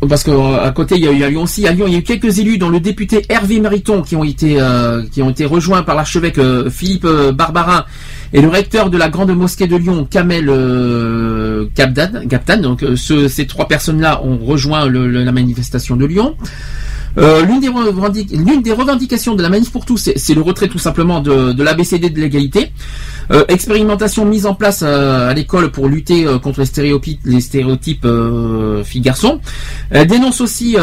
parce 0.07 0.23
qu'à 0.23 0.71
côté 0.75 0.95
il 0.95 1.03
y 1.03 1.07
a 1.07 1.11
eu 1.11 1.23
à 1.23 1.29
Lyon 1.29 1.43
aussi. 1.43 1.67
À 1.67 1.71
Lyon, 1.71 1.85
il 1.87 1.93
y 1.93 1.95
a 1.95 1.99
eu 1.99 2.03
quelques 2.03 2.39
élus, 2.39 2.57
dont 2.57 2.69
le 2.69 2.79
député 2.79 3.23
Hervé 3.29 3.59
Mariton, 3.59 4.01
qui 4.01 4.15
ont 4.15 4.23
été 4.23 4.59
euh, 4.59 5.03
qui 5.11 5.21
ont 5.21 5.29
été 5.29 5.45
rejoints 5.45 5.83
par 5.83 5.95
l'archevêque 5.95 6.37
euh, 6.37 6.69
Philippe 6.69 7.05
euh, 7.05 7.31
Barbarin 7.31 7.85
et 8.33 8.41
le 8.41 8.49
recteur 8.49 8.89
de 8.89 8.97
la 8.97 9.09
grande 9.09 9.31
mosquée 9.35 9.67
de 9.67 9.75
Lyon, 9.75 10.07
Kamel 10.09 10.49
euh. 10.49 11.65
Donc 12.61 12.83
euh, 12.83 12.95
ce- 12.95 13.27
ces 13.27 13.45
trois 13.47 13.67
personnes-là 13.67 14.21
ont 14.23 14.37
rejoint 14.37 14.89
la 14.89 15.31
manifestation 15.31 15.95
de 15.95 16.05
Lyon. 16.05 16.35
Euh, 17.17 17.43
l'une 17.45 17.59
des, 17.59 17.69
des 18.61 18.71
revendications 18.71 19.35
de 19.35 19.41
la 19.43 19.49
manif 19.49 19.71
pour 19.71 19.85
tous, 19.85 20.09
c'est, 20.15 20.33
le 20.33 20.41
retrait 20.41 20.67
tout 20.67 20.79
simplement 20.79 21.19
de, 21.19 21.53
de 21.53 21.63
l'ABCD 21.63 22.09
de 22.09 22.19
l'égalité. 22.19 22.71
Euh, 23.31 23.45
expérimentation 23.47 24.25
mise 24.25 24.45
en 24.45 24.53
place 24.53 24.81
euh, 24.83 25.29
à 25.29 25.33
l'école 25.33 25.71
pour 25.71 25.87
lutter 25.87 26.25
euh, 26.27 26.39
contre 26.39 26.59
les 26.59 26.65
stéréotypes, 26.65 27.21
les 27.23 27.39
stéréotypes 27.39 28.03
euh, 28.05 28.83
filles-garçons. 28.83 29.39
Elle 29.91 30.07
dénonce 30.07 30.41
aussi, 30.41 30.75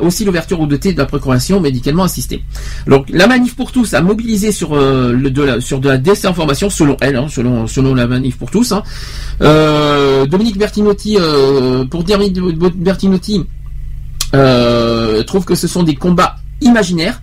aussi 0.00 0.24
l'ouverture 0.24 0.60
au 0.60 0.66
DT 0.66 0.92
de 0.92 0.98
la 0.98 1.06
procuration 1.06 1.60
médicalement 1.60 2.02
assistée. 2.04 2.42
Alors 2.86 3.04
la 3.08 3.26
manif 3.26 3.54
pour 3.56 3.72
tous 3.72 3.94
a 3.94 4.02
mobilisé 4.02 4.52
sur, 4.52 4.70
de 4.70 5.42
la, 5.42 5.60
sur 5.60 5.78
de 5.78 5.88
la 5.88 5.96
désinformation, 5.98 6.70
selon 6.70 6.96
elle, 7.00 7.16
hein, 7.16 7.26
selon, 7.28 7.66
selon 7.66 7.94
la 7.94 8.06
manif 8.06 8.36
pour 8.36 8.50
tous. 8.50 8.72
hein. 8.72 8.82
Dominique 10.26 10.58
Bertinotti, 10.58 11.16
pour 11.90 12.04
dire 12.04 12.18
Bertinotti, 12.76 13.44
trouve 14.32 15.44
que 15.44 15.54
ce 15.54 15.66
sont 15.68 15.82
des 15.82 15.94
combats 15.94 16.36
imaginaires 16.60 17.22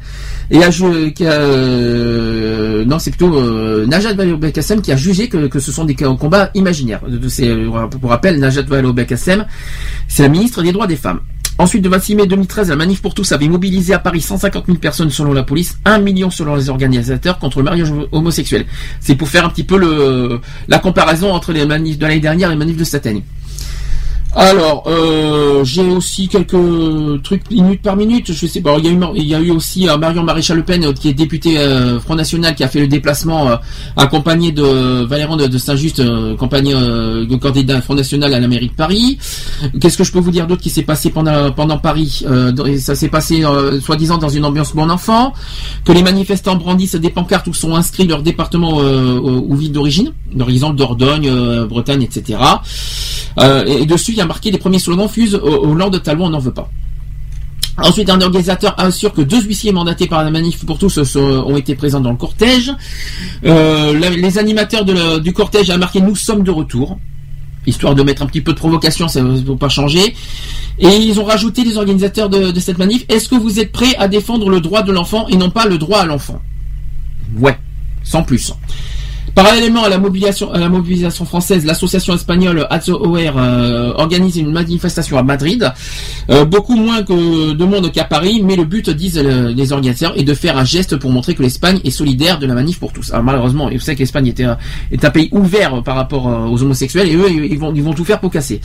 et 0.49 0.63
a 0.63 0.71
ju- 0.71 1.11
qui 1.13 1.25
a, 1.25 1.33
euh, 1.33 2.85
non 2.85 2.99
c'est 2.99 3.09
plutôt 3.11 3.35
euh, 3.35 3.85
Najat 3.85 4.13
Vallaud-Belkacem 4.13 4.81
qui 4.81 4.91
a 4.91 4.95
jugé 4.95 5.27
que, 5.27 5.47
que 5.47 5.59
ce 5.59 5.71
sont 5.71 5.85
des 5.85 5.95
combats 5.95 6.51
imaginaires. 6.53 7.01
C'est- 7.27 7.53
pour 7.99 8.09
rappel, 8.09 8.39
Najat 8.39 8.61
Vallaud-Belkacem, 8.63 9.45
c'est 10.07 10.23
la 10.23 10.29
ministre 10.29 10.61
des 10.61 10.71
droits 10.71 10.87
des 10.87 10.95
femmes. 10.95 11.19
Ensuite, 11.57 11.83
de 11.83 11.89
26 11.89 12.15
mai 12.15 12.27
2013, 12.27 12.69
la 12.69 12.75
Manif 12.75 13.01
pour 13.01 13.13
tous 13.13 13.31
avait 13.31 13.47
mobilisé 13.47 13.93
à 13.93 13.99
Paris 13.99 14.19
150 14.19 14.65
000 14.65 14.77
personnes 14.77 15.09
selon 15.09 15.31
la 15.31 15.43
police, 15.43 15.77
1 15.85 15.99
million 15.99 16.29
selon 16.29 16.55
les 16.55 16.69
organisateurs 16.69 17.39
contre 17.39 17.59
le 17.59 17.63
mariage 17.63 17.93
homosexuel. 18.11 18.65
C'est 18.99 19.15
pour 19.15 19.29
faire 19.29 19.45
un 19.45 19.49
petit 19.49 19.63
peu 19.63 19.77
le, 19.77 20.41
la 20.67 20.79
comparaison 20.79 21.31
entre 21.31 21.53
les 21.53 21.65
manifs 21.65 21.97
de 21.97 22.05
l'année 22.05 22.19
dernière 22.19 22.49
et 22.49 22.53
les 22.53 22.59
manifs 22.59 22.75
de 22.77 22.83
cette 22.83 23.05
année. 23.07 23.23
Alors, 24.37 24.83
euh, 24.87 25.63
j'ai 25.63 25.81
aussi 25.81 26.27
quelques 26.27 26.57
trucs 27.23 27.49
minute 27.49 27.81
par 27.81 27.95
minute. 27.95 28.33
Je 28.33 28.45
sais 28.45 28.59
pas. 28.59 28.77
Il 28.77 28.85
y 28.85 29.33
a 29.33 29.39
eu, 29.39 29.51
aussi 29.51 29.87
euh, 29.87 29.97
Marion 29.97 30.23
Maréchal 30.23 30.57
Le 30.57 30.63
Pen, 30.63 30.83
euh, 30.83 30.91
qui 30.91 31.07
est 31.07 31.13
député 31.13 31.57
euh, 31.57 32.01
Front 32.01 32.15
National, 32.15 32.53
qui 32.53 32.63
a 32.65 32.67
fait 32.67 32.81
le 32.81 32.87
déplacement 32.87 33.49
accompagné 33.95 34.51
de 34.51 35.05
Valéran 35.05 35.37
de, 35.37 35.47
de 35.47 35.57
Saint-Just, 35.57 36.01
euh, 36.01 36.35
de 36.35 37.35
candidat 37.37 37.81
Front 37.81 37.95
National 37.95 38.33
à 38.33 38.39
la 38.41 38.47
mairie 38.49 38.67
de 38.67 38.73
Paris. 38.73 39.17
Qu'est-ce 39.79 39.97
que 39.97 40.03
je 40.03 40.11
peux 40.11 40.19
vous 40.19 40.31
dire 40.31 40.47
d'autre 40.47 40.61
qui 40.61 40.69
s'est 40.69 40.83
passé 40.83 41.11
pendant 41.11 41.77
Paris 41.77 42.25
Ça 42.79 42.95
s'est 42.95 43.07
passé 43.07 43.43
soi-disant 43.81 44.17
dans 44.17 44.29
une 44.29 44.43
ambiance 44.43 44.75
bon 44.75 44.89
enfant, 44.89 45.33
que 45.85 45.93
les 45.93 46.03
manifestants 46.03 46.55
brandissent 46.55 46.95
des 46.95 47.09
pancartes 47.09 47.47
où 47.47 47.53
sont 47.53 47.75
inscrits 47.75 48.05
leur 48.05 48.21
département 48.21 48.79
ou 48.79 49.55
ville 49.55 49.71
d'origine, 49.71 50.11
par 50.37 50.49
exemple 50.49 50.75
Dordogne, 50.75 51.31
Bretagne, 51.67 52.03
etc. 52.03 52.37
Euh, 53.39 53.65
et 53.65 53.85
dessus, 53.85 54.11
il 54.11 54.17
y 54.17 54.21
a 54.21 54.24
marqué 54.25 54.51
les 54.51 54.57
premiers 54.57 54.79
slogans 54.79 55.09
fusent 55.09 55.35
au 55.35 55.65
Hollande 55.65 56.01
Talon, 56.01 56.25
on 56.25 56.29
n'en 56.29 56.39
veut 56.39 56.53
pas. 56.53 56.69
Ensuite, 57.77 58.09
un 58.09 58.21
organisateur 58.21 58.73
assure 58.79 59.13
que 59.13 59.21
deux 59.21 59.41
huissiers 59.41 59.73
mandatés 59.73 60.07
par 60.07 60.23
la 60.23 60.31
manif 60.31 60.65
pour 60.65 60.77
tous 60.77 60.97
ont 61.17 61.57
été 61.57 61.75
présents 61.75 61.99
dans 61.99 62.11
le 62.11 62.17
cortège. 62.17 62.71
Euh, 63.43 63.93
les 64.15 64.37
animateurs 64.37 64.85
du 65.19 65.33
cortège 65.33 65.69
a 65.69 65.77
marqué 65.77 65.99
nous 65.99 66.15
sommes 66.15 66.43
de 66.43 66.51
retour, 66.51 66.97
histoire 67.67 67.93
de 67.93 68.01
mettre 68.01 68.21
un 68.21 68.27
petit 68.27 68.39
peu 68.39 68.53
de 68.53 68.57
provocation, 68.57 69.09
ça 69.09 69.21
ne 69.21 69.37
va 69.41 69.55
pas 69.55 69.67
changer. 69.67 70.15
Et 70.79 70.87
ils 70.87 71.19
ont 71.19 71.25
rajouté 71.25 71.65
les 71.65 71.77
organisateurs 71.77 72.29
de, 72.29 72.51
de 72.51 72.59
cette 72.61 72.77
manif. 72.77 73.03
Est-ce 73.09 73.27
que 73.27 73.35
vous 73.35 73.59
êtes 73.59 73.73
prêts 73.73 73.95
à 73.97 74.07
défendre 74.07 74.49
le 74.49 74.61
droit 74.61 74.81
de 74.81 74.93
l'enfant 74.93 75.27
et 75.27 75.35
non 75.35 75.49
pas 75.49 75.65
le 75.65 75.77
droit 75.77 75.99
à 75.99 76.05
l'enfant? 76.05 76.41
Ouais, 77.37 77.57
sans 78.03 78.23
plus. 78.23 78.53
Parallèlement 79.35 79.83
à 79.83 79.89
la 79.89 79.97
mobilisation, 79.97 81.25
française, 81.25 81.65
l'association 81.65 82.15
espagnole 82.15 82.65
ATOR 82.69 83.05
euh, 83.17 83.91
organise 83.97 84.37
une 84.37 84.49
manifestation 84.51 85.17
à 85.17 85.23
Madrid. 85.23 85.73
Euh, 86.29 86.45
beaucoup 86.45 86.75
moins 86.77 87.03
que 87.03 87.51
de 87.51 87.65
monde 87.65 87.91
qu'à 87.91 88.05
Paris, 88.05 88.41
mais 88.43 88.55
le 88.55 88.63
but, 88.63 88.89
disent 88.89 89.17
euh, 89.17 89.53
les 89.53 89.73
organisateurs, 89.73 90.17
est 90.17 90.23
de 90.23 90.33
faire 90.33 90.57
un 90.57 90.63
geste 90.63 90.95
pour 90.95 91.11
montrer 91.11 91.35
que 91.35 91.43
l'Espagne 91.43 91.81
est 91.83 91.91
solidaire 91.91 92.39
de 92.39 92.45
la 92.47 92.53
manif 92.53 92.79
pour 92.79 92.93
tous. 92.93 93.11
Alors, 93.11 93.23
malheureusement, 93.25 93.69
vous 93.69 93.79
savez 93.79 93.95
que 93.95 94.03
l'Espagne 94.03 94.27
est, 94.27 94.39
un- 94.41 95.09
pays 95.11 95.27
ouvert 95.33 95.83
par 95.83 95.95
rapport 95.97 96.29
euh, 96.29 96.45
aux 96.47 96.63
homosexuels 96.63 97.09
et 97.09 97.15
eux, 97.15 97.29
ils 97.29 97.59
vont, 97.59 97.73
ils 97.75 97.83
vont 97.83 97.93
tout 97.93 98.05
faire 98.05 98.21
pour 98.21 98.31
casser. 98.31 98.61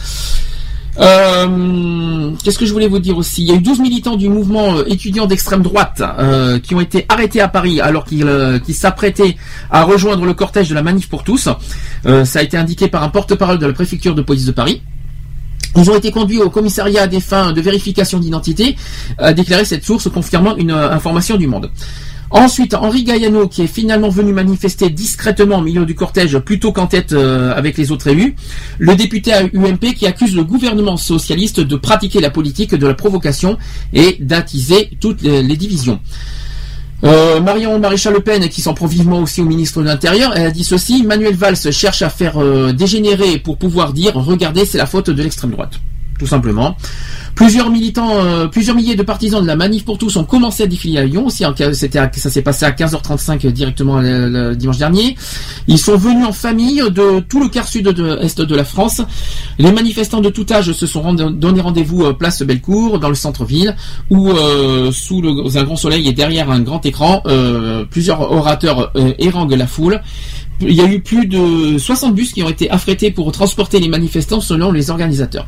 Euh, 1.01 2.31
Qu'est-ce 2.45 2.59
que 2.59 2.67
je 2.67 2.73
voulais 2.73 2.89
vous 2.89 2.99
dire 2.99 3.17
aussi? 3.17 3.43
Il 3.43 3.49
y 3.49 3.53
a 3.53 3.55
eu 3.55 3.61
12 3.61 3.81
militants 3.81 4.17
du 4.17 4.29
mouvement 4.29 4.77
euh, 4.77 4.85
étudiant 4.87 5.27
d'extrême 5.27 5.63
droite 5.63 6.03
euh, 6.19 6.59
qui 6.59 6.75
ont 6.75 6.81
été 6.81 7.07
arrêtés 7.09 7.41
à 7.41 7.49
Paris 7.49 7.81
alors 7.81 8.05
qu'ils 8.05 8.75
s'apprêtaient 8.75 9.37
à 9.71 9.83
rejoindre 9.83 10.25
le 10.25 10.35
cortège 10.35 10.69
de 10.69 10.75
la 10.75 10.83
manif 10.83 11.09
pour 11.09 11.25
tous. 11.25 11.49
Ça 12.05 12.39
a 12.39 12.43
été 12.43 12.57
indiqué 12.57 12.89
par 12.89 13.03
un 13.03 13.09
porte-parole 13.09 13.59
de 13.59 13.67
la 13.67 13.73
préfecture 13.73 14.15
de 14.15 14.23
police 14.23 14.47
de 14.47 14.53
Paris. 14.53 14.83
Ils 15.77 15.91
ont 15.91 15.97
été 15.97 16.11
conduits 16.11 16.41
au 16.41 16.51
commissariat 16.51 17.07
des 17.07 17.21
fins 17.21 17.53
de 17.53 17.61
vérification 17.61 18.19
d'identité, 18.19 18.77
a 19.19 19.33
déclaré 19.33 19.65
cette 19.65 19.85
source 19.85 20.11
confirmant 20.11 20.57
une 20.57 20.73
information 20.73 21.37
du 21.37 21.47
Monde. 21.47 21.71
Ensuite, 22.31 22.75
Henri 22.75 23.03
Gaiano, 23.03 23.49
qui 23.49 23.63
est 23.63 23.67
finalement 23.67 24.09
venu 24.09 24.33
manifester 24.33 24.89
discrètement 24.89 25.59
au 25.59 25.63
milieu 25.63 25.85
du 25.85 25.97
cortège, 25.97 26.39
plutôt 26.39 26.73
qu'en 26.73 26.87
tête 26.87 27.13
euh, 27.13 27.53
avec 27.55 27.77
les 27.77 27.91
autres 27.91 28.09
élus. 28.09 28.37
Le 28.79 28.95
député 28.95 29.33
à 29.33 29.43
UMP 29.43 29.95
qui 29.97 30.07
accuse 30.07 30.37
le 30.37 30.45
gouvernement 30.45 30.97
socialiste 30.97 31.61
de 31.61 31.77
pratiquer 31.77 32.21
la 32.21 32.31
politique 32.31 32.75
de 32.75 32.87
la 32.87 32.95
provocation 32.95 33.59
et 33.93 34.17
d'attiser 34.21 34.91
toutes 35.01 35.23
les, 35.23 35.43
les 35.43 35.57
divisions. 35.57 36.01
Euh, 37.03 37.41
Marion 37.41 37.79
Maréchal 37.79 38.13
Le 38.13 38.21
Pen, 38.21 38.49
qui 38.49 38.61
s'en 38.61 38.75
prend 38.75 38.87
vivement 38.87 39.21
aussi 39.21 39.41
au 39.41 39.47
ministre 39.47 39.81
de 39.81 39.87
l'Intérieur, 39.87 40.33
elle 40.37 40.47
a 40.47 40.51
dit 40.51 40.65
ceci, 40.65 41.03
Manuel 41.03 41.35
Valls 41.35 41.73
cherche 41.73 42.03
à 42.03 42.11
faire 42.11 42.41
euh, 42.41 42.73
dégénérer 42.73 43.39
pour 43.39 43.57
pouvoir 43.57 43.93
dire, 43.93 44.13
regardez, 44.15 44.67
c'est 44.67 44.79
la 44.79 44.87
faute 44.87 45.09
de 45.09 45.23
l'extrême 45.23 45.51
droite. 45.51 45.81
Tout 46.21 46.27
simplement. 46.27 46.77
Plusieurs 47.35 47.71
militants, 47.71 48.11
euh, 48.13 48.47
plusieurs 48.47 48.77
milliers 48.77 48.95
de 48.95 49.03
partisans 49.03 49.41
de 49.41 49.47
la 49.47 49.57
manif 49.57 49.87
pour 49.87 49.97
tous 49.97 50.19
ont 50.19 50.25
commencé 50.25 50.65
à 50.65 50.67
défiler 50.67 50.99
à 50.99 51.07
Lyon. 51.07 51.29
Aussi, 51.29 51.45
c'était, 51.73 51.99
ça 52.13 52.29
s'est 52.29 52.43
passé 52.43 52.67
à 52.67 52.73
15h35 52.73 53.47
directement 53.47 54.03
le, 54.03 54.55
dimanche 54.55 54.77
dernier. 54.77 55.17
Ils 55.67 55.79
sont 55.79 55.97
venus 55.97 56.27
en 56.27 56.33
famille 56.33 56.83
de 56.91 57.21
tout 57.21 57.41
le 57.43 57.49
quart 57.49 57.67
sud 57.67 57.89
de 57.89 58.55
la 58.55 58.65
France. 58.65 59.01
Les 59.59 59.73
manifestants 59.73 60.21
de 60.21 60.29
tout 60.29 60.45
âge 60.51 60.73
se 60.73 60.87
sont 60.87 61.15
donné 61.15 61.63
rendez-vous 61.63 62.05
euh, 62.05 62.13
place 62.13 62.43
Bellecour 62.43 62.99
dans 62.99 63.09
le 63.09 63.15
centre-ville, 63.15 63.75
où 64.11 64.29
euh, 64.29 64.93
sous 64.93 65.23
un 65.55 65.65
grand 65.65 65.77
soleil 65.77 66.07
et 66.07 66.13
derrière 66.13 66.51
un 66.51 66.61
grand 66.61 66.85
écran, 66.85 67.23
plusieurs 67.89 68.31
orateurs 68.31 68.93
éranguent 69.19 69.57
la 69.57 69.67
foule. 69.67 70.03
Il 70.61 70.75
y 70.75 70.83
a 70.83 70.85
eu 70.85 71.01
plus 71.01 71.27
de 71.27 71.79
60 71.79 72.15
bus 72.15 72.35
qui 72.35 72.43
ont 72.43 72.51
été 72.51 72.71
affrétés 72.71 73.11
pour 73.11 73.33
transporter 73.33 73.81
les 73.81 73.89
manifestants 73.89 74.43
selon 74.43 74.71
les 74.73 74.91
organisateurs. 74.91 75.47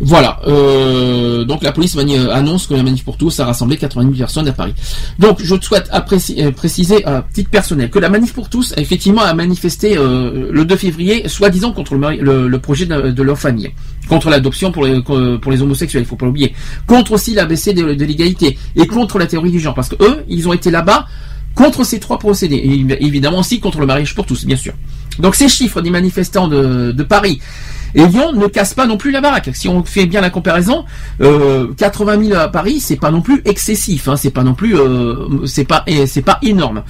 Voilà. 0.00 0.40
euh, 0.46 1.44
donc 1.44 1.62
la 1.62 1.72
police 1.72 1.96
euh, 1.96 2.28
annonce 2.30 2.66
que 2.66 2.74
la 2.74 2.82
manif 2.82 3.02
pour 3.04 3.16
tous 3.16 3.40
a 3.40 3.46
rassemblé 3.46 3.76
80 3.78 4.02
000 4.02 4.14
personnes 4.14 4.46
à 4.46 4.52
Paris. 4.52 4.74
Donc 5.18 5.38
je 5.42 5.54
souhaite 5.60 5.88
appréci- 5.90 6.42
euh, 6.42 6.50
préciser 6.50 7.04
à 7.06 7.24
titre 7.32 7.48
personnel 7.50 7.88
que 7.90 7.98
la 7.98 8.08
manif 8.10 8.34
pour 8.34 8.50
tous 8.50 8.74
effectivement 8.76 9.22
a 9.22 9.32
manifesté 9.32 9.96
euh, 9.96 10.50
le 10.52 10.64
2 10.66 10.76
février, 10.76 11.26
soi-disant 11.28 11.72
contre 11.72 11.94
le, 11.94 12.16
le- 12.20 12.48
le 12.48 12.58
projet 12.58 12.84
de, 12.86 13.22
leur 13.22 13.38
famille, 13.38 13.70
contre 14.08 14.28
l'adoption 14.28 14.70
pour 14.70 14.84
les, 14.84 15.62
homosexuels, 15.62 16.02
il 16.02 16.06
faut 16.06 16.16
pas 16.16 16.26
l'oublier, 16.26 16.54
contre 16.86 17.12
aussi 17.12 17.32
l'ABC 17.34 17.72
de, 17.72 17.94
de 17.94 18.04
l'égalité 18.04 18.58
et 18.76 18.86
contre 18.86 19.18
la 19.18 19.26
théorie 19.26 19.50
du 19.50 19.60
genre, 19.60 19.74
parce 19.74 19.88
que 19.88 19.96
eux, 20.04 20.24
ils 20.28 20.46
ont 20.46 20.52
été 20.52 20.70
là-bas 20.70 21.06
contre 21.54 21.84
ces 21.84 22.00
trois 22.00 22.18
procédés, 22.18 22.56
et 22.56 23.04
évidemment 23.06 23.38
aussi 23.38 23.60
contre 23.60 23.80
le 23.80 23.86
mariage 23.86 24.14
pour 24.14 24.26
tous, 24.26 24.44
bien 24.44 24.56
sûr. 24.56 24.74
Donc 25.20 25.34
ces 25.36 25.48
chiffres 25.48 25.80
des 25.80 25.88
manifestants 25.88 26.48
de 26.48 27.02
Paris 27.02 27.40
et 27.94 28.06
Lyon 28.06 28.32
ne 28.32 28.46
cassent 28.46 28.74
pas 28.74 28.86
non 28.86 28.96
plus 28.96 29.10
la 29.10 29.20
baraque. 29.20 29.50
Si 29.54 29.68
on 29.68 29.84
fait 29.84 30.06
bien 30.06 30.20
la 30.20 30.30
comparaison, 30.30 30.84
euh, 31.20 31.72
80 31.76 32.24
000 32.24 32.38
à 32.38 32.48
Paris, 32.48 32.80
c'est 32.80 32.96
pas 32.96 33.10
non 33.10 33.20
plus 33.20 33.42
excessif, 33.44 34.08
hein, 34.08 34.16
c'est 34.16 34.30
pas 34.30 34.42
non 34.42 34.54
plus, 34.54 34.76
euh, 34.76 35.46
c'est 35.46 35.64
pas, 35.64 35.82
et 35.86 36.06
c'est 36.06 36.22
pas 36.22 36.38
énorme. 36.42 36.82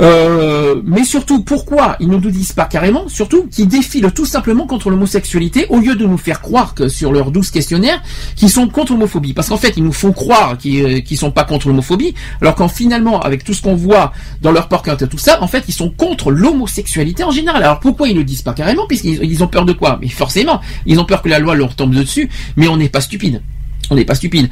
Euh, 0.00 0.80
mais 0.84 1.04
surtout, 1.04 1.42
pourquoi 1.42 1.96
ils 2.00 2.08
ne 2.08 2.16
nous 2.16 2.30
disent 2.30 2.52
pas 2.52 2.64
carrément 2.64 3.08
Surtout 3.08 3.46
qu'ils 3.50 3.68
défilent 3.68 4.12
tout 4.12 4.24
simplement 4.24 4.66
contre 4.66 4.90
l'homosexualité 4.90 5.66
au 5.68 5.78
lieu 5.78 5.94
de 5.94 6.06
nous 6.06 6.16
faire 6.16 6.40
croire 6.40 6.74
que 6.74 6.88
sur 6.88 7.12
leurs 7.12 7.30
12 7.30 7.50
questionnaires 7.50 8.02
qu'ils 8.36 8.50
sont 8.50 8.68
contre 8.68 8.92
l'homophobie. 8.92 9.34
Parce 9.34 9.48
qu'en 9.48 9.56
fait, 9.56 9.74
ils 9.76 9.84
nous 9.84 9.92
font 9.92 10.12
croire 10.12 10.56
qu'ils 10.56 10.84
euh, 10.84 11.00
qu'ils 11.00 11.18
sont 11.18 11.30
pas 11.30 11.44
contre 11.44 11.68
l'homophobie, 11.68 12.14
alors 12.40 12.54
qu'en 12.54 12.68
finalement, 12.68 13.20
avec 13.20 13.44
tout 13.44 13.54
ce 13.54 13.62
qu'on 13.62 13.74
voit 13.74 14.12
dans 14.40 14.52
leur 14.52 14.68
porte 14.68 14.88
et 14.88 15.08
tout 15.08 15.18
ça, 15.18 15.42
en 15.42 15.46
fait, 15.46 15.64
ils 15.68 15.74
sont 15.74 15.90
contre 15.90 16.30
l'homosexualité 16.30 17.22
en 17.22 17.30
général. 17.30 17.62
Alors 17.62 17.80
pourquoi 17.80 18.08
ils 18.08 18.16
ne 18.16 18.22
disent 18.22 18.42
pas 18.42 18.54
carrément? 18.54 18.86
Puisqu'ils 18.86 19.22
ils 19.22 19.44
ont 19.44 19.48
peur 19.48 19.64
de 19.64 19.72
quoi? 19.72 19.98
Mais 20.00 20.08
forcément, 20.08 20.60
ils 20.86 20.98
ont 20.98 21.04
peur 21.04 21.22
que 21.22 21.28
la 21.28 21.38
loi 21.38 21.54
leur 21.54 21.74
tombe 21.74 21.94
dessus, 21.94 22.30
mais 22.56 22.68
on 22.68 22.76
n'est 22.76 22.88
pas 22.88 23.00
stupide. 23.00 23.42
On 23.90 23.96
n'est 23.96 24.04
pas 24.04 24.14
stupide. 24.14 24.48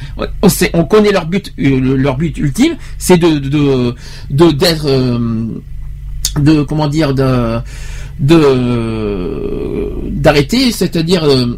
On, 0.74 0.84
connaît 0.84 1.12
leur 1.12 1.26
but, 1.26 1.54
euh, 1.60 1.78
le- 1.80 1.96
leur 1.96 2.16
but 2.16 2.36
ultime, 2.36 2.76
c'est 2.98 3.18
de 3.18 3.38
de 3.38 3.94
de 4.30 4.50
d'être 4.50 4.86
euh, 4.86 5.46
de 6.40 6.62
comment 6.62 6.88
dire 6.88 7.14
de 7.14 7.60
d'arrêter, 10.10 10.72
c'est-à-dire 10.72 11.24
euh, 11.24 11.56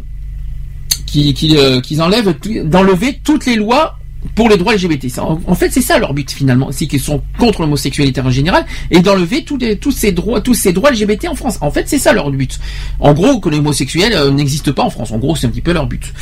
qu'ils 1.07 2.01
enlèvent, 2.01 2.35
d'enlever 2.65 3.19
toutes 3.23 3.47
les 3.47 3.55
lois 3.55 3.97
pour 4.35 4.47
les 4.47 4.57
droits 4.57 4.75
LGBT. 4.75 5.07
En, 5.17 5.55
fait, 5.55 5.71
c'est 5.71 5.81
ça 5.81 5.97
leur 5.97 6.13
but 6.13 6.29
finalement, 6.29 6.71
c'est 6.71 6.85
qu'ils 6.85 6.99
sont 7.01 7.23
contre 7.39 7.61
l'homosexualité 7.61 8.21
en 8.21 8.29
général 8.29 8.67
et 8.91 8.99
d'enlever 8.99 9.43
tous 9.43 9.57
tous 9.81 9.91
ces 9.91 10.11
droits 10.11 10.41
tous 10.41 10.53
ces 10.53 10.71
droits 10.71 10.91
LGBT 10.91 11.29
en 11.29 11.35
France. 11.35 11.57
En 11.61 11.71
fait, 11.71 11.89
c'est 11.89 11.97
ça 11.97 12.13
leur 12.13 12.29
but. 12.29 12.59
En 12.99 13.13
gros, 13.13 13.39
que 13.39 13.49
l'homosexuel 13.49 14.13
n'existe 14.35 14.71
pas 14.71 14.83
en 14.83 14.91
France. 14.91 15.11
En 15.11 15.17
gros, 15.17 15.35
c'est 15.35 15.47
un 15.47 15.49
petit 15.49 15.61
peu 15.61 15.73
leur 15.73 15.87
but. 15.87 16.13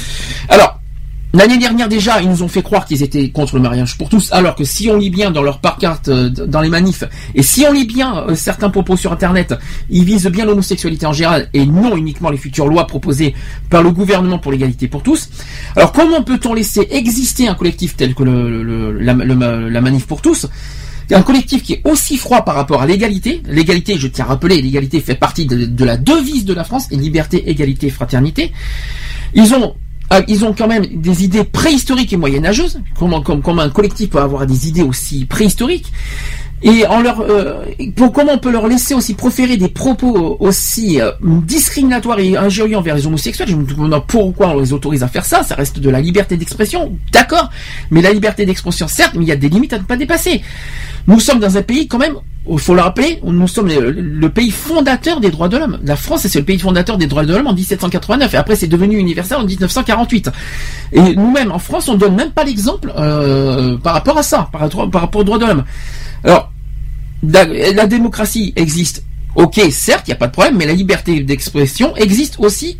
Alors. 0.48 0.79
L'année 1.32 1.60
dernière 1.60 1.88
déjà, 1.88 2.22
ils 2.22 2.30
nous 2.30 2.42
ont 2.42 2.48
fait 2.48 2.64
croire 2.64 2.86
qu'ils 2.86 3.04
étaient 3.04 3.30
contre 3.30 3.56
le 3.56 3.62
mariage 3.62 4.00
pour 4.00 4.10
tous, 4.10 4.30
alors 4.32 4.56
que 4.56 4.64
si 4.64 4.90
on 4.90 4.98
lit 4.98 5.12
bien 5.12 5.30
dans 5.30 5.44
leur 5.44 5.60
pancarte, 5.60 6.08
euh, 6.08 6.28
dans 6.30 6.60
les 6.60 6.70
manifs, 6.70 7.04
et 7.36 7.44
si 7.44 7.66
on 7.70 7.72
lit 7.72 7.86
bien 7.86 8.26
euh, 8.28 8.36
certains 8.36 8.72
propos 8.72 8.98
sur 8.98 9.12
Internet, 9.12 9.54
ils 9.92 10.04
visent 10.04 10.26
bien 10.26 10.46
l'homosexualité 10.46 11.06
en 11.06 11.14
général 11.14 11.48
et 11.54 11.68
non 11.68 11.96
uniquement 11.96 12.32
les 12.32 12.38
futures 12.38 12.68
lois 12.68 12.88
proposées 12.88 13.36
par 13.70 13.84
le 13.84 13.92
gouvernement 13.92 14.40
pour 14.40 14.52
l'égalité 14.52 14.88
pour 14.88 15.04
tous. 15.04 15.30
Alors 15.76 15.92
comment 15.92 16.24
peut-on 16.24 16.56
laisser 16.56 16.88
exister 16.90 17.48
un 17.48 17.54
collectif 17.54 17.96
tel 17.96 18.16
que 18.16 18.24
la, 18.24 19.82
manif 19.82 20.08
pour 20.08 20.24
tous? 20.24 20.48
Un 21.12 21.22
collectif 21.22 21.62
qui 21.62 21.74
est 21.74 21.82
aussi 21.86 22.18
froid 22.18 22.42
par 22.42 22.56
rapport 22.56 22.82
à 22.82 22.88
l'égalité. 22.88 23.42
L'égalité, 23.48 23.98
je 23.98 24.08
tiens 24.08 24.26
à 24.26 24.30
rappeler, 24.30 24.62
l'égalité 24.62 25.00
fait 25.00 25.16
partie 25.16 25.46
de, 25.46 25.86
la 25.86 25.98
devise 25.98 26.46
de 26.46 26.54
la 26.54 26.64
France, 26.64 26.88
et 26.92 26.98
liberté, 26.98 27.50
égalité, 27.50 27.90
fraternité. 27.90 28.52
Ils 29.34 29.54
ont 29.54 29.76
ils 30.28 30.44
ont 30.46 30.54
quand 30.54 30.68
même 30.68 30.86
des 30.86 31.24
idées 31.24 31.44
préhistoriques 31.44 32.14
et 32.14 32.18
moyenâgeuses. 32.18 32.82
Comment, 32.98 33.22
comme, 33.22 33.42
comme 33.42 33.60
un 33.60 33.70
collectif 33.70 34.10
peut 34.10 34.20
avoir 34.20 34.46
des 34.46 34.68
idées 34.68 34.82
aussi 34.82 35.26
préhistoriques 35.26 35.92
Et 36.62 36.86
en 36.86 37.02
leur, 37.02 37.22
euh, 37.22 37.64
pour 37.96 38.12
comment 38.12 38.34
on 38.34 38.38
peut 38.38 38.52
leur 38.52 38.68
laisser 38.68 38.94
aussi 38.94 39.14
proférer 39.14 39.56
des 39.56 39.70
propos 39.70 40.36
aussi 40.40 41.00
euh, 41.00 41.12
discriminatoires 41.22 42.20
et 42.20 42.36
injurieux 42.36 42.78
envers 42.78 42.96
les 42.96 43.08
homosexuels 43.08 43.48
Je 43.48 43.56
me 43.56 43.64
demande 43.64 44.04
pourquoi 44.08 44.50
on 44.50 44.60
les 44.60 44.74
autorise 44.74 45.02
à 45.04 45.08
faire 45.08 45.24
ça. 45.24 45.44
Ça 45.44 45.56
reste 45.56 45.80
de 45.80 45.90
la 45.90 46.02
liberté 46.02 46.36
d'expression, 46.36 46.98
d'accord. 47.14 47.50
Mais 47.92 48.02
la 48.02 48.12
liberté 48.12 48.46
d'expression, 48.46 48.88
certes, 48.90 49.14
mais 49.16 49.24
il 49.24 49.28
y 49.30 49.32
a 49.32 49.38
des 49.38 49.48
limites 49.50 49.74
à 49.74 49.80
ne 49.80 49.84
pas 49.84 49.96
dépasser. 49.96 50.42
Nous 51.08 51.20
sommes 51.20 51.40
dans 51.40 51.58
un 51.58 51.62
pays 51.62 51.88
quand 51.88 51.98
même. 51.98 52.16
Il 52.52 52.60
faut 52.60 52.74
le 52.74 52.82
rappeler, 52.82 53.20
nous 53.24 53.48
sommes 53.48 53.68
le, 53.68 54.30
pays 54.30 54.50
fondateur 54.50 55.20
des 55.20 55.30
droits 55.30 55.50
de 55.50 55.58
l'homme. 55.58 55.80
La 55.84 55.96
France, 55.96 56.26
c'est 56.28 56.40
le 56.40 56.46
pays 56.46 56.58
fondateur 56.58 56.98
des 56.98 57.06
droits 57.06 57.24
de 57.24 57.36
l'homme 57.36 57.48
en 57.48 57.54
1789, 57.54 58.34
et 58.34 58.38
après 58.38 58.56
c'est 58.56 58.68
devenu 58.68 58.98
universel 58.98 59.38
en 59.38 59.46
1948. 59.46 60.30
Et 60.94 61.16
nous-mêmes, 61.16 61.52
en 61.52 61.60
France, 61.60 61.90
on 61.90 61.96
donne 61.96 62.16
même 62.16 62.32
pas 62.32 62.44
l'exemple 62.44 62.92
euh, 62.98 63.78
par 63.78 63.94
rapport 63.94 64.18
à 64.18 64.24
ça, 64.24 64.50
par 64.52 64.62
rapport 64.62 65.22
aux 65.22 65.24
droits 65.24 65.38
de 65.38 65.46
l'homme. 65.46 65.64
Alors, 66.24 66.52
la, 67.24 67.88
démocratie 67.88 68.54
existe, 68.56 69.04
ok, 69.36 69.60
certes, 69.72 70.08
il 70.08 70.12
n'y 70.12 70.14
a 70.14 70.18
pas 70.18 70.28
de 70.28 70.32
problème, 70.32 70.58
mais 70.58 70.66
la 70.66 70.74
liberté 70.74 71.22
d'expression 71.22 71.96
existe 71.96 72.36
aussi. 72.40 72.80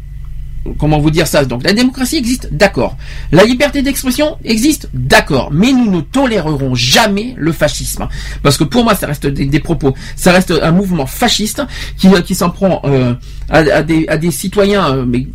Comment 0.78 1.00
vous 1.00 1.10
dire 1.12 1.28
ça? 1.28 1.46
Donc 1.46 1.64
la 1.64 1.74
démocratie 1.74 2.18
existe, 2.18 2.50
d'accord. 2.52 2.98
La 3.32 3.44
liberté 3.44 3.82
d'expression 3.82 4.38
existe, 4.44 4.90
d'accord. 4.94 5.50
Mais 5.52 5.72
nous 5.72 5.90
ne 5.90 6.02
tolérerons 6.02 6.76
jamais 6.76 7.34
le 7.38 7.52
fascisme. 7.52 8.08
Parce 8.44 8.58
que 8.58 8.64
pour 8.66 8.84
moi, 8.84 8.96
ça 8.96 9.08
reste 9.08 9.26
des, 9.28 9.60
propos, 9.60 9.94
ça 10.16 10.32
reste 10.32 10.52
un 10.62 10.72
mouvement 10.72 11.06
fasciste 11.06 11.62
qui, 11.98 12.10
qui 12.24 12.36
s'en 12.36 12.50
prend 12.50 12.82
euh, 12.86 13.14
à, 13.50 13.84
des, 13.84 14.08
à 14.08 14.18
des 14.18 14.32
citoyens, 14.32 14.96
euh, 14.96 15.06
mais 15.08 15.28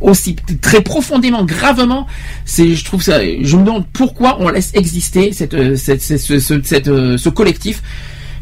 aussi 0.00 0.36
très 0.60 0.82
profondément, 0.82 1.44
gravement. 1.44 2.06
C'est, 2.44 2.74
je 2.74 2.84
trouve 2.84 3.02
ça. 3.02 3.20
Je 3.22 3.56
me 3.56 3.64
demande 3.64 3.86
pourquoi 3.92 4.38
on 4.40 4.48
laisse 4.48 4.70
exister 4.74 5.32
cette, 5.32 5.54
euh, 5.54 5.76
cette, 5.76 6.02
cette- 6.02 6.20
ce, 6.20 6.90
euh, 6.90 7.16
ce 7.18 7.28
collectif 7.28 7.82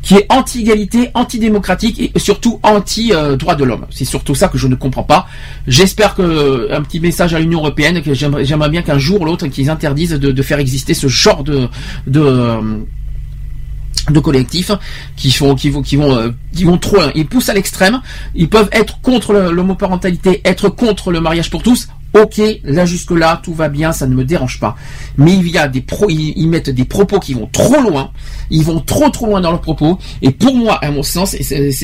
qui 0.05 0.15
est 0.17 0.27
anti-égalité, 0.29 1.11
anti-démocratique 1.15 2.13
et 2.15 2.19
surtout 2.19 2.61
anti-droit 2.63 3.55
de 3.55 3.65
l'homme. 3.65 3.87
C'est 3.91 4.05
surtout 4.05 4.35
ça 4.35 4.49
que 4.49 4.59
je 4.59 4.69
ne 4.69 4.75
comprends 4.75 5.03
pas. 5.03 5.27
J'espère 5.67 6.15
que 6.15 6.71
un 6.71 6.83
petit 6.83 7.01
message 7.01 7.35
à 7.35 7.41
l'Union 7.41 7.61
européenne, 7.61 8.03
que 8.03 8.13
j'aimerais 8.15 8.69
bien 8.69 8.83
qu'un 8.83 8.99
jour 8.99 9.23
ou 9.23 9.25
l'autre 9.25 9.47
qu'ils 9.47 9.71
interdisent 9.71 10.13
de, 10.13 10.43
faire 10.43 10.59
exister 10.59 10.93
ce 10.93 11.09
genre 11.09 11.43
de 11.43 11.69
de 12.07 12.21
euh, 12.21 12.61
de 14.11 14.21
collectifs 14.21 14.71
qui 15.17 15.31
font 15.31 15.55
qui 15.55 15.71
vont 15.71 15.81
qui 15.81 15.97
vont 15.97 16.15
euh, 16.15 16.31
qui 16.55 16.65
vont 16.65 16.77
trop. 16.77 16.99
Ils 17.15 17.27
poussent 17.27 17.49
à 17.49 17.55
l'extrême. 17.55 18.03
Ils 18.35 18.51
peuvent 18.51 18.69
être 18.73 19.01
contre 19.01 19.33
l'homoparentalité, 19.33 20.43
être 20.45 20.69
contre 20.69 21.13
le 21.13 21.21
mariage 21.23 21.49
pour 21.49 21.63
tous. 21.63 21.89
Ok, 22.15 22.41
là 22.63 22.87
jusque 22.87 23.11
là 23.11 23.41
tout 23.43 23.55
va 23.55 23.69
bien, 23.69 23.93
ça 23.93 24.07
ne 24.07 24.15
me 24.15 24.25
dérange 24.25 24.61
pas. 24.61 24.77
Mais 25.19 25.35
il 25.35 25.49
y 25.49 25.59
a 25.59 25.67
des 25.67 25.81
pro, 25.81 26.09
ils, 26.09 26.33
ils 26.37 26.49
mettent 26.49 26.71
des 26.71 26.85
propos 26.85 27.19
qui 27.19 27.35
vont 27.35 27.49
trop 27.51 27.81
loin. 27.81 28.11
Ils 28.51 28.63
vont 28.63 28.79
trop 28.81 29.11
trop 29.11 29.27
loin 29.27 29.41
dans 29.41 29.51
leurs 29.51 29.61
propos. 29.61 29.99
Et 30.23 30.31
pour 30.31 30.55
moi, 30.55 30.75
à 30.77 30.91
mon 30.93 31.03
sens, 31.03 31.37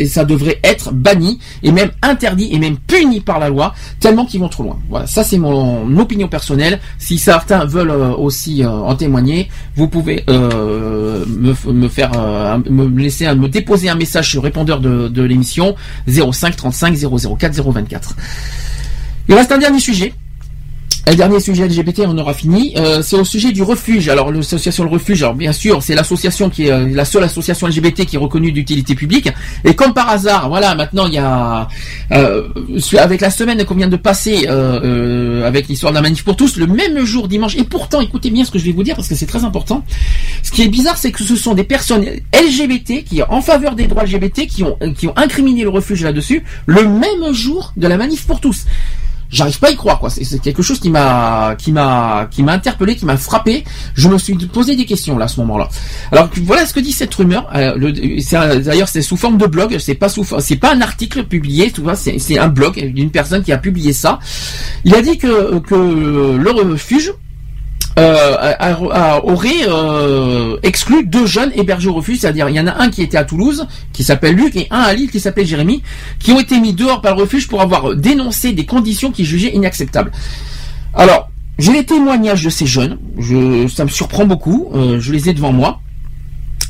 ça 0.09 0.25
devrait 0.25 0.61
être 0.63 0.93
banni 0.93 1.41
et 1.65 1.73
même 1.73 1.91
interdit 2.03 2.49
et 2.53 2.59
même 2.59 2.77
puni 2.79 3.21
par 3.21 3.41
la 3.41 3.49
loi 3.49 3.75
tellement 3.99 4.25
qu'ils 4.25 4.41
vont 4.41 4.49
trop 4.49 4.63
loin. 4.63 4.79
Voilà, 4.89 5.07
ça 5.09 5.25
c'est 5.25 5.39
mon 5.39 5.99
opinion 5.99 6.29
personnelle. 6.29 6.81
Si 6.99 7.19
certains 7.19 7.65
veulent 7.65 7.91
euh, 7.91 8.11
aussi 8.15 8.63
euh, 8.63 8.71
en 8.71 8.95
témoigner, 8.95 9.49
vous 9.75 9.89
pouvez 9.89 10.23
euh, 10.31 11.25
me, 11.27 11.55
me 11.73 11.89
faire 11.89 12.13
euh, 12.17 12.59
me 12.71 12.87
laisser 13.01 13.33
me 13.35 13.49
déposer 13.49 13.89
un 13.89 13.95
message 13.97 14.31
sur 14.31 14.43
le 14.43 14.47
répondeur 14.47 14.81
de, 14.81 15.09
de 15.09 15.23
l'émission 15.23 15.75
05 16.07 16.55
35 16.57 16.97
004 17.39 17.63
024. 17.63 18.17
Il 19.29 19.35
reste 19.35 19.53
un 19.53 19.59
dernier 19.59 19.81
sujet. 19.81 20.13
Un 21.07 21.15
dernier 21.15 21.41
sujet 21.41 21.67
LGBT, 21.67 22.03
on 22.07 22.19
aura 22.19 22.35
fini. 22.35 22.75
Euh, 22.77 23.01
c'est 23.03 23.17
au 23.17 23.25
sujet 23.25 23.53
du 23.53 23.63
refuge. 23.63 24.09
Alors 24.09 24.31
l'association 24.31 24.85
Le 24.85 24.91
Refuge, 24.91 25.23
alors 25.23 25.35
bien 25.35 25.53
sûr, 25.53 25.83
c'est 25.83 25.95
l'association 25.95 26.51
qui 26.51 26.67
est 26.67 26.73
euh, 26.73 26.87
la 26.93 27.07
seule 27.07 27.25
association 27.25 27.67
LGBT 27.67 28.05
qui 28.05 28.17
est 28.17 28.19
reconnue 28.19 28.53
d'utilité 28.53 28.95
publique. 28.95 29.31
Et 29.65 29.75
comme 29.75 29.95
par 29.95 30.11
hasard, 30.11 30.49
voilà, 30.51 30.75
maintenant 30.75 31.07
il 31.07 31.15
y 31.15 31.19
a 31.19 31.69
euh, 32.13 32.49
avec 32.99 33.23
la 33.23 33.31
semaine 33.31 33.65
qu'on 33.65 33.77
vient 33.77 33.89
de 33.89 33.97
passer 33.97 34.47
euh, 34.49 34.81
euh, 34.85 35.47
avec 35.47 35.69
l'histoire 35.69 35.93
de 35.93 35.97
la 35.97 36.03
manif 36.03 36.23
pour 36.23 36.37
tous, 36.37 36.57
le 36.57 36.67
même 36.67 37.03
jour 37.05 37.29
dimanche. 37.29 37.57
Et 37.57 37.65
pourtant, 37.65 38.03
écoutez 38.03 38.31
bien 38.31 38.45
ce 38.45 38.51
que 38.51 38.59
je 38.59 38.67
vais 38.67 38.73
vous 38.73 38.83
dire 38.83 38.95
parce 38.95 39.09
que 39.09 39.15
c'est 39.15 39.27
très 39.27 39.45
important. 39.45 39.85
Ce 40.43 40.51
qui 40.51 40.63
est 40.63 40.69
bizarre, 40.69 40.99
c'est 40.99 41.13
que 41.13 41.25
ce 41.25 41.35
sont 41.35 41.55
des 41.55 41.65
personnes 41.65 42.05
LGBT 42.35 43.05
qui 43.05 43.23
en 43.23 43.41
faveur 43.41 43.75
des 43.75 43.87
droits 43.87 44.05
LGBT 44.05 44.47
qui 44.47 44.65
ont 44.65 44.79
qui 44.97 45.07
ont 45.07 45.17
incriminé 45.17 45.63
le 45.63 45.71
refuge 45.71 46.05
là-dessus 46.05 46.45
le 46.67 46.87
même 46.87 47.33
jour 47.33 47.73
de 47.77 47.89
la 47.89 47.97
manif 47.97 48.27
pour 48.27 48.41
tous 48.41 48.67
j'arrive 49.31 49.59
pas 49.59 49.69
à 49.69 49.71
y 49.71 49.77
croire 49.77 49.99
quoi. 49.99 50.11
C'est 50.11 50.41
quelque 50.41 50.63
chose 50.63 50.81
qui 50.81 50.91
m'a 50.91 51.55
qui 51.57 51.73
m'a 51.73 52.29
qui 52.31 52.43
m'a 52.43 52.53
interpellé 52.53 52.97
qui 52.97 53.05
m'a 53.05 53.17
frappé. 53.17 53.65
Je 53.95 54.09
me 54.09 54.19
suis 54.19 54.35
posé 54.35 54.77
des 54.77 54.87
questions 54.87 55.19
là 55.19 55.27
à 55.27 55.29
ce 55.29 55.41
moment-là. 55.41 55.69
Alors 56.13 56.29
voilà 56.43 56.67
ce 56.67 56.75
que 56.75 56.81
dit 56.81 56.93
cette 56.93 57.15
rumeur. 57.15 57.49
Euh, 57.55 58.61
d'ailleurs 58.61 58.89
c'est 58.89 59.03
sous 59.03 59.17
forme 59.17 59.39
de 59.39 59.47
blog. 59.47 59.79
C'est 59.79 59.95
pas 59.95 60.09
sous 60.09 60.27
c'est 60.41 60.57
pas 60.57 60.75
un 60.75 60.81
article 60.81 61.25
publié 61.25 61.73
c'est 61.95 62.39
un 62.39 62.49
blog 62.49 62.93
d'une 62.93 63.11
personne 63.11 63.43
qui 63.43 63.53
a 63.53 63.59
publié 63.59 63.93
ça. 63.93 64.19
Il 64.85 64.95
a 64.95 65.03
dit 65.03 65.19
que 65.19 65.59
que 65.61 65.75
le 65.75 66.51
refuge 66.51 67.13
euh, 67.99 69.21
aurait 69.23 69.67
euh, 69.69 70.57
exclu 70.63 71.05
deux 71.05 71.27
jeunes 71.27 71.53
hébergés 71.55 71.89
au 71.89 71.95
refuge, 71.95 72.19
c'est-à-dire 72.19 72.49
il 72.49 72.57
y 72.57 72.61
en 72.61 72.67
a 72.67 72.81
un 72.81 72.91
qui 72.91 73.03
était 73.03 73.17
à 73.17 73.25
Toulouse, 73.25 73.67
qui 73.93 74.05
s'appelle 74.05 74.35
Luc, 74.35 74.57
et 74.57 74.69
un 74.71 74.81
à 74.81 74.93
Lille 74.93 75.11
qui 75.11 75.21
s'appelait 75.21 75.45
Jérémy, 75.45 75.83
qui 76.19 76.33
ont 76.33 76.41
été 76.41 76.61
mis 76.61 76.73
dehors 76.73 77.01
par 77.01 77.17
le 77.17 77.23
refuge 77.23 77.49
pour 77.49 77.61
avoir 77.61 77.95
dénoncé 77.97 78.53
des 78.53 78.67
conditions 78.67 79.11
qu'ils 79.11 79.27
jugeaient 79.27 79.55
inacceptables. 79.55 80.13
Alors, 80.95 81.31
j'ai 81.59 81.73
les 81.73 81.85
témoignages 81.85 82.45
de 82.45 82.51
ces 82.51 82.67
jeunes, 82.67 82.99
je, 83.19 83.69
ça 83.69 83.85
me 83.85 83.91
surprend 83.91 84.25
beaucoup, 84.25 84.71
euh, 84.75 84.99
je 85.01 85.13
les 85.13 85.29
ai 85.29 85.35
devant 85.35 85.53
moi. 85.53 85.81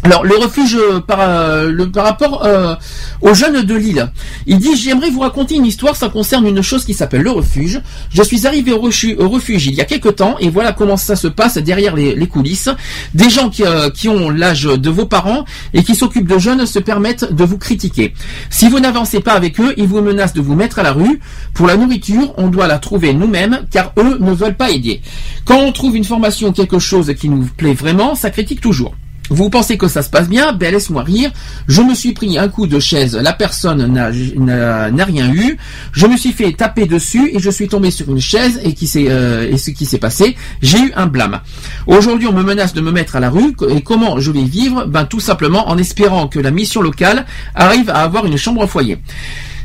Alors 0.03 0.25
le 0.25 0.35
refuge 0.37 0.77
euh, 0.77 1.01
par, 1.01 1.19
euh, 1.21 1.71
le, 1.71 1.91
par 1.91 2.05
rapport 2.07 2.43
euh, 2.47 2.75
aux 3.21 3.35
jeunes 3.35 3.63
de 3.63 3.75
Lille, 3.75 4.11
il 4.47 4.59
dit 4.59 4.75
j'aimerais 4.75 5.11
vous 5.11 5.21
raconter 5.21 5.57
une 5.57 5.67
histoire, 5.67 5.95
ça 5.95 6.09
concerne 6.09 6.47
une 6.47 6.63
chose 6.63 6.87
qui 6.87 6.95
s'appelle 6.95 7.21
le 7.21 7.31
refuge. 7.31 7.83
Je 8.11 8.23
suis 8.23 8.47
arrivé 8.47 8.73
au, 8.73 8.79
refu- 8.89 9.15
au 9.19 9.29
refuge 9.29 9.67
il 9.67 9.75
y 9.75 9.81
a 9.83 9.85
quelque 9.85 10.09
temps 10.09 10.37
et 10.41 10.49
voilà 10.49 10.73
comment 10.73 10.97
ça 10.97 11.17
se 11.17 11.29
passe 11.29 11.59
derrière 11.59 11.95
les, 11.95 12.15
les 12.15 12.27
coulisses. 12.27 12.71
Des 13.13 13.29
gens 13.29 13.51
qui, 13.51 13.63
euh, 13.63 13.91
qui 13.91 14.09
ont 14.09 14.31
l'âge 14.31 14.63
de 14.63 14.89
vos 14.91 15.05
parents 15.05 15.45
et 15.75 15.83
qui 15.85 15.95
s'occupent 15.95 16.29
de 16.29 16.39
jeunes 16.39 16.65
se 16.65 16.79
permettent 16.79 17.35
de 17.35 17.45
vous 17.45 17.59
critiquer. 17.59 18.15
Si 18.49 18.71
vous 18.71 18.81
n'avancez 18.81 19.21
pas 19.21 19.33
avec 19.35 19.61
eux, 19.61 19.75
ils 19.77 19.87
vous 19.87 20.01
menacent 20.01 20.33
de 20.35 20.41
vous 20.41 20.55
mettre 20.55 20.79
à 20.79 20.83
la 20.83 20.93
rue. 20.93 21.21
Pour 21.53 21.67
la 21.67 21.77
nourriture, 21.77 22.33
on 22.39 22.49
doit 22.49 22.69
la 22.69 22.79
trouver 22.79 23.13
nous-mêmes 23.13 23.67
car 23.71 23.93
eux 23.99 24.17
ne 24.19 24.33
veulent 24.33 24.57
pas 24.57 24.71
aider. 24.71 25.03
Quand 25.45 25.59
on 25.59 25.73
trouve 25.73 25.95
une 25.95 26.05
formation 26.05 26.49
ou 26.49 26.53
quelque 26.53 26.79
chose 26.79 27.13
qui 27.21 27.29
nous 27.29 27.47
plaît 27.59 27.75
vraiment, 27.75 28.15
ça 28.15 28.31
critique 28.31 28.63
toujours. 28.63 28.95
Vous 29.31 29.49
pensez 29.49 29.79
que 29.79 29.87
ça 29.89 30.03
se 30.03 30.11
passe 30.11 30.29
bien? 30.29 30.53
Ben 30.53 30.73
laisse-moi 30.73 31.03
rire. 31.05 31.31
Je 31.69 31.83
me 31.83 31.95
suis 31.95 32.13
pris 32.13 32.37
un 32.37 32.49
coup 32.49 32.67
de 32.67 32.79
chaise. 32.81 33.17
La 33.17 33.33
personne 33.33 33.87
n'a- 33.87 35.05
rien 35.05 35.33
eu. 35.33 35.57
Je 35.93 36.07
me 36.07 36.17
suis 36.17 36.33
fait 36.33 36.53
taper 36.53 36.87
dessus 36.87 37.31
et 37.33 37.39
je 37.39 37.49
suis 37.51 37.69
tombé 37.69 37.91
sur 37.91 38.11
une 38.11 38.21
chaise 38.21 38.61
et 38.65 38.75
qui 38.75 38.87
s'est 38.87 39.07
euh, 39.09 39.49
et 39.51 39.57
ce 39.57 39.71
qui 39.71 39.87
s'est 39.87 39.99
passé, 39.99 40.37
j'ai 40.63 40.79
eu 40.79 40.93
un 40.97 41.07
blâme. 41.07 41.41
Aujourd'hui, 41.87 42.27
on 42.27 42.33
me 42.33 42.43
menace 42.43 42.73
de 42.75 42.81
me 42.81 42.91
mettre 42.91 43.17
à 43.17 43.21
la 43.21 43.31
rue 43.31 43.55
et 43.71 43.81
comment 43.83 44.19
je 44.21 44.31
vais 44.33 44.43
vivre? 44.45 44.85
Ben 44.87 45.05
tout 45.05 45.21
simplement 45.21 45.69
en 45.69 45.79
espérant 45.79 46.27
que 46.29 46.39
la 46.41 46.51
mission 46.51 46.83
locale 46.83 47.25
arrive 47.55 47.89
à 47.91 48.03
avoir 48.03 48.27
une 48.27 48.37
chambre 48.37 48.67
foyer. 48.67 48.99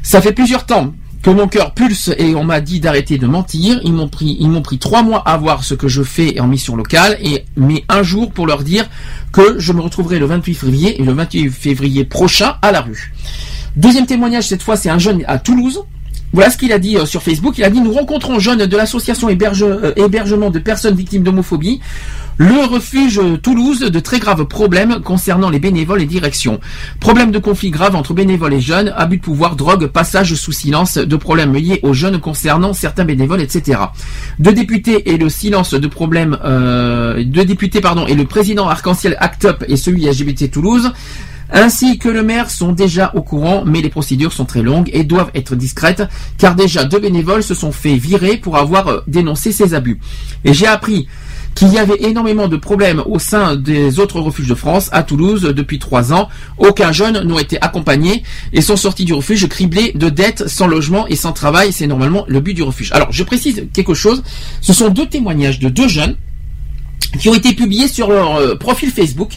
Ça 0.03 0.21
fait 0.21 0.31
plusieurs 0.33 0.65
temps 0.67 0.93
que 1.25 1.31
mon 1.31 1.47
cœur 1.47 1.73
pulse 1.73 2.11
et 2.19 2.35
on 2.35 2.43
m'a 2.43 2.61
dit 2.61 2.79
d'arrêter 2.79 3.17
de 3.17 3.25
mentir. 3.25 3.81
Ils 3.83 3.93
m'ont 3.93 4.07
pris, 4.07 4.37
ils 4.39 4.47
m'ont 4.47 4.61
pris 4.61 4.77
trois 4.77 5.01
mois 5.01 5.23
à 5.27 5.37
voir 5.37 5.63
ce 5.63 5.73
que 5.73 5.87
je 5.87 6.03
fais 6.03 6.39
en 6.39 6.45
mission 6.45 6.75
locale 6.75 7.17
et 7.19 7.45
mais 7.55 7.83
un 7.89 8.03
jour 8.03 8.31
pour 8.31 8.45
leur 8.45 8.61
dire 8.61 8.87
que 9.31 9.57
je 9.57 9.73
me 9.73 9.81
retrouverai 9.81 10.19
le 10.19 10.27
28 10.27 10.53
février 10.53 11.01
et 11.01 11.03
le 11.03 11.13
28 11.13 11.49
février 11.49 12.05
prochain 12.05 12.57
à 12.61 12.71
la 12.71 12.81
rue. 12.81 13.11
Deuxième 13.75 14.05
témoignage 14.05 14.47
cette 14.49 14.61
fois 14.61 14.77
c'est 14.77 14.91
un 14.91 14.99
jeune 14.99 15.23
à 15.25 15.39
Toulouse. 15.39 15.81
Voilà 16.31 16.51
ce 16.51 16.59
qu'il 16.59 16.71
a 16.71 16.77
dit 16.77 16.95
euh, 16.95 17.07
sur 17.07 17.23
Facebook. 17.23 17.57
Il 17.57 17.63
a 17.63 17.71
dit 17.71 17.81
nous 17.81 17.93
rencontrons 17.93 18.37
jeunes 18.37 18.67
de 18.67 18.77
l'association 18.77 19.27
euh, 19.27 19.93
hébergement 19.95 20.51
de 20.51 20.59
personnes 20.59 20.95
victimes 20.95 21.23
d'homophobie. 21.23 21.81
Le 22.37 22.65
refuge 22.65 23.21
Toulouse 23.41 23.79
de 23.79 23.99
très 24.01 24.19
graves 24.19 24.43
problèmes 24.45 24.99
concernant 24.99 25.49
les 25.49 25.59
bénévoles 25.59 26.01
et 26.01 26.05
directions. 26.05 26.59
Problèmes 26.99 27.31
de 27.31 27.39
conflits 27.39 27.69
graves 27.69 27.95
entre 27.95 28.13
bénévoles 28.13 28.55
et 28.55 28.59
jeunes, 28.59 28.93
abus 28.97 29.17
de 29.17 29.21
pouvoir, 29.21 29.55
drogue, 29.55 29.87
passage 29.87 30.35
sous 30.35 30.51
silence, 30.51 30.97
de 30.97 31.15
problèmes 31.15 31.53
liés 31.53 31.79
aux 31.81 31.93
jeunes 31.93 32.19
concernant 32.19 32.73
certains 32.73 33.05
bénévoles, 33.05 33.41
etc. 33.41 33.79
Deux 34.39 34.51
députés 34.51 35.13
et 35.13 35.17
le 35.17 35.29
silence 35.29 35.73
de 35.73 35.87
problèmes, 35.87 36.37
euh, 36.43 37.23
deux 37.23 37.45
députés 37.45 37.79
pardon 37.79 38.05
et 38.05 38.15
le 38.15 38.25
président 38.25 38.67
Arc-en-Ciel 38.67 39.15
Act 39.21 39.45
Up 39.45 39.63
et 39.69 39.77
celui 39.77 40.05
LGBT 40.05 40.51
Toulouse 40.51 40.91
ainsi 41.51 41.99
que 41.99 42.09
le 42.09 42.23
maire 42.23 42.49
sont 42.49 42.71
déjà 42.71 43.11
au 43.13 43.21
courant, 43.21 43.63
mais 43.65 43.81
les 43.81 43.89
procédures 43.89 44.33
sont 44.33 44.45
très 44.45 44.63
longues 44.63 44.89
et 44.93 45.03
doivent 45.03 45.29
être 45.35 45.55
discrètes, 45.55 46.03
car 46.39 46.55
déjà 46.55 46.85
deux 46.85 46.99
bénévoles 46.99 47.43
se 47.43 47.53
sont 47.53 47.71
fait 47.71 47.95
virer 47.95 48.37
pour 48.37 48.57
avoir 48.57 48.87
euh, 48.87 49.01
dénoncé 49.07 49.51
ces 49.51 49.75
abus. 49.75 49.99
Et 50.43 50.53
j'ai 50.53 50.65
appris 50.67 51.07
qu'il 51.55 51.73
y 51.73 51.79
avait 51.79 52.01
énormément 52.01 52.47
de 52.47 52.57
problèmes 52.57 53.01
au 53.05 53.17
sein 53.17 53.55
des 53.55 53.99
autres 53.99 54.19
refuges 54.19 54.47
de 54.47 54.55
France, 54.55 54.89
à 54.91 55.03
Toulouse, 55.03 55.41
depuis 55.41 55.79
trois 55.79 56.13
ans. 56.13 56.27
Aucun 56.57 56.91
jeune 56.91 57.23
n'a 57.23 57.41
été 57.41 57.57
accompagné 57.61 58.23
et 58.51 58.61
sont 58.61 58.75
sortis 58.75 59.05
du 59.05 59.13
refuge 59.13 59.47
criblés 59.47 59.93
de 59.95 60.09
dettes, 60.09 60.47
sans 60.47 60.67
logement 60.67 61.07
et 61.07 61.15
sans 61.15 61.31
travail. 61.31 61.71
C'est 61.71 61.87
normalement 61.87 62.25
le 62.27 62.41
but 62.41 62.53
du 62.53 62.63
refuge. 62.63 62.91
Alors, 62.91 63.11
je 63.11 63.23
précise 63.23 63.67
quelque 63.73 63.93
chose. 63.93 64.21
Ce 64.61 64.73
sont 64.73 64.89
deux 64.89 65.07
témoignages 65.07 65.59
de 65.59 65.69
deux 65.69 65.87
jeunes 65.87 66.17
qui 67.19 67.29
ont 67.29 67.33
été 67.33 67.53
publiés 67.53 67.87
sur 67.87 68.09
leur 68.09 68.35
euh, 68.35 68.55
profil 68.55 68.91
Facebook 68.91 69.31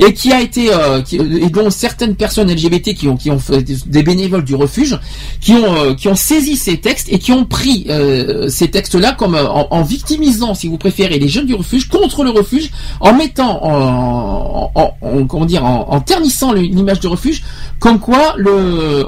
et 0.00 0.12
qui 0.12 0.32
a 0.32 0.40
été 0.40 0.72
euh, 0.72 1.02
qui- 1.02 1.16
et 1.16 1.50
dont 1.50 1.68
certaines 1.70 2.14
personnes 2.14 2.48
LGBT 2.48 2.94
qui 2.94 3.08
ont 3.08 3.16
qui 3.16 3.30
ont 3.32 3.40
fait 3.40 3.62
des- 3.62 4.02
bénévoles 4.04 4.44
du 4.44 4.54
refuge 4.54 4.96
qui 5.40 5.52
ont 5.54 5.74
euh, 5.74 5.94
qui 5.94 6.06
ont 6.06 6.14
saisi 6.14 6.54
ces 6.56 6.76
textes 6.76 7.08
et 7.10 7.18
qui 7.18 7.32
ont 7.32 7.44
pris 7.44 7.86
euh, 7.90 8.48
ces 8.48 8.68
textes-là 8.68 9.12
comme 9.18 9.34
euh, 9.34 9.48
en, 9.48 9.66
en 9.70 9.82
victimisant 9.82 10.54
si 10.54 10.68
vous 10.68 10.78
préférez 10.78 11.18
les 11.18 11.28
jeunes 11.28 11.46
du 11.46 11.54
refuge 11.54 11.88
contre 11.88 12.22
le 12.22 12.30
refuge 12.30 12.70
en 13.00 13.12
mettant 13.14 13.64
en, 13.64 14.70
en- 14.76 14.94
en- 15.02 15.26
comment 15.26 15.44
dire 15.46 15.64
en, 15.64 16.00
ternissant 16.00 16.52
l'image 16.52 17.00
du 17.00 17.08
refuge 17.08 17.42
comme 17.80 17.98
quoi 17.98 18.34
le 18.36 19.04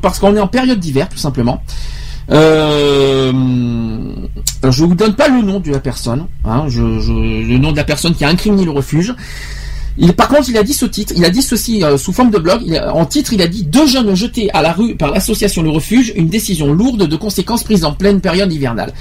parce 0.00 0.20
qu'on 0.20 0.36
est 0.36 0.40
en 0.40 0.46
période 0.46 0.78
d'hiver 0.78 1.08
tout 1.08 1.18
simplement 1.18 1.60
euh, 2.32 3.32
je 4.68 4.84
vous 4.84 4.94
donne 4.94 5.14
pas 5.14 5.28
le 5.28 5.42
nom 5.42 5.60
de 5.60 5.70
la 5.70 5.80
personne, 5.80 6.26
hein, 6.44 6.66
le 6.68 7.58
nom 7.58 7.72
de 7.72 7.76
la 7.76 7.84
personne 7.84 8.14
qui 8.14 8.24
a 8.24 8.28
incriminé 8.28 8.64
le 8.64 8.70
refuge. 8.70 9.14
Il, 9.98 10.12
par 10.12 10.28
contre, 10.28 10.48
il 10.48 10.56
a 10.56 10.62
dit 10.62 10.72
ce 10.72 10.86
titre, 10.86 11.12
il 11.16 11.24
a 11.24 11.30
dit 11.30 11.42
ceci 11.42 11.82
euh, 11.82 11.98
sous 11.98 12.12
forme 12.12 12.30
de 12.30 12.38
blog. 12.38 12.62
En 12.92 13.04
titre, 13.04 13.32
il 13.32 13.42
a 13.42 13.48
dit 13.48 13.64
deux 13.64 13.86
jeunes 13.86 14.14
jetés 14.14 14.50
à 14.52 14.62
la 14.62 14.72
rue 14.72 14.96
par 14.96 15.10
l'association 15.10 15.62
Le 15.62 15.70
Refuge, 15.70 16.12
une 16.16 16.28
décision 16.28 16.72
lourde 16.72 17.06
de 17.06 17.16
conséquences 17.16 17.64
prises 17.64 17.84
en 17.84 17.92
pleine 17.92 18.20
période 18.20 18.52
hivernale. 18.52 18.92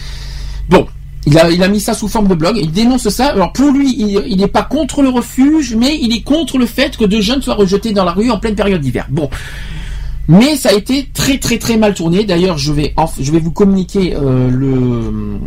Bon, 0.67 0.87
il 1.25 1.37
a, 1.37 1.67
mis 1.67 1.79
ça 1.79 1.93
sous 1.93 2.07
forme 2.07 2.27
de 2.27 2.33
blog. 2.33 2.57
Il 2.57 2.71
dénonce 2.71 3.07
ça. 3.09 3.27
Alors 3.27 3.53
pour 3.53 3.71
lui, 3.71 3.95
il 3.97 4.37
n'est 4.37 4.47
pas 4.47 4.63
contre 4.63 5.01
le 5.01 5.09
refuge, 5.09 5.75
mais 5.75 5.97
il 6.01 6.13
est 6.13 6.21
contre 6.21 6.57
le 6.57 6.65
fait 6.65 6.97
que 6.97 7.05
deux 7.05 7.21
jeunes 7.21 7.41
soient 7.41 7.55
rejetés 7.55 7.91
dans 7.91 8.03
la 8.03 8.13
rue 8.13 8.31
en 8.31 8.39
pleine 8.39 8.55
période 8.55 8.81
d'hiver. 8.81 9.05
Bon. 9.09 9.29
Mais 10.29 10.55
ça 10.55 10.69
a 10.69 10.73
été 10.73 11.09
très 11.13 11.37
très 11.39 11.57
très 11.57 11.75
mal 11.75 11.93
tourné. 11.95 12.23
D'ailleurs, 12.23 12.57
je 12.59 12.71
vais 12.71 13.39
vous 13.39 13.51
communiquer 13.51 14.15
euh, 14.15 15.39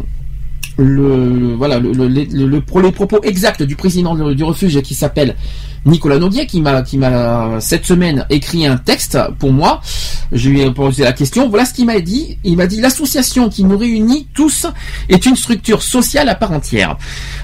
les 2.81 2.91
propos 2.93 3.21
exacts 3.23 3.63
du 3.63 3.77
président 3.77 4.15
de- 4.15 4.35
du 4.35 4.43
refuge 4.45 4.81
qui 4.83 4.95
s'appelle 4.95 5.37
Nicolas 5.85 6.19
Noguier 6.19 6.47
qui 6.47 6.61
m'a 6.61 7.61
cette 7.61 7.85
semaine 7.85 8.25
écrit 8.31 8.67
un 8.67 8.77
texte 8.77 9.19
pour 9.39 9.53
moi. 9.53 9.81
Je 10.31 10.49
lui 10.49 10.61
ai 10.61 10.71
posé 10.71 11.03
la 11.03 11.13
question. 11.13 11.49
Voilà 11.49 11.65
ce 11.65 11.75
qu'il 11.75 11.87
m'a 11.87 12.01
dit. 12.01 12.39
Il 12.45 12.57
m'a 12.57 12.67
dit 12.67 12.81
l'association 12.81 13.49
qui 13.49 13.65
nous 13.65 13.77
réunit 13.77 14.29
tous 14.35 14.67
est 15.09 15.27
une 15.27 15.37
structure 15.37 15.83
sociale 15.83 16.29
à 16.29 16.35
part 16.35 16.53
entière. 16.53 16.97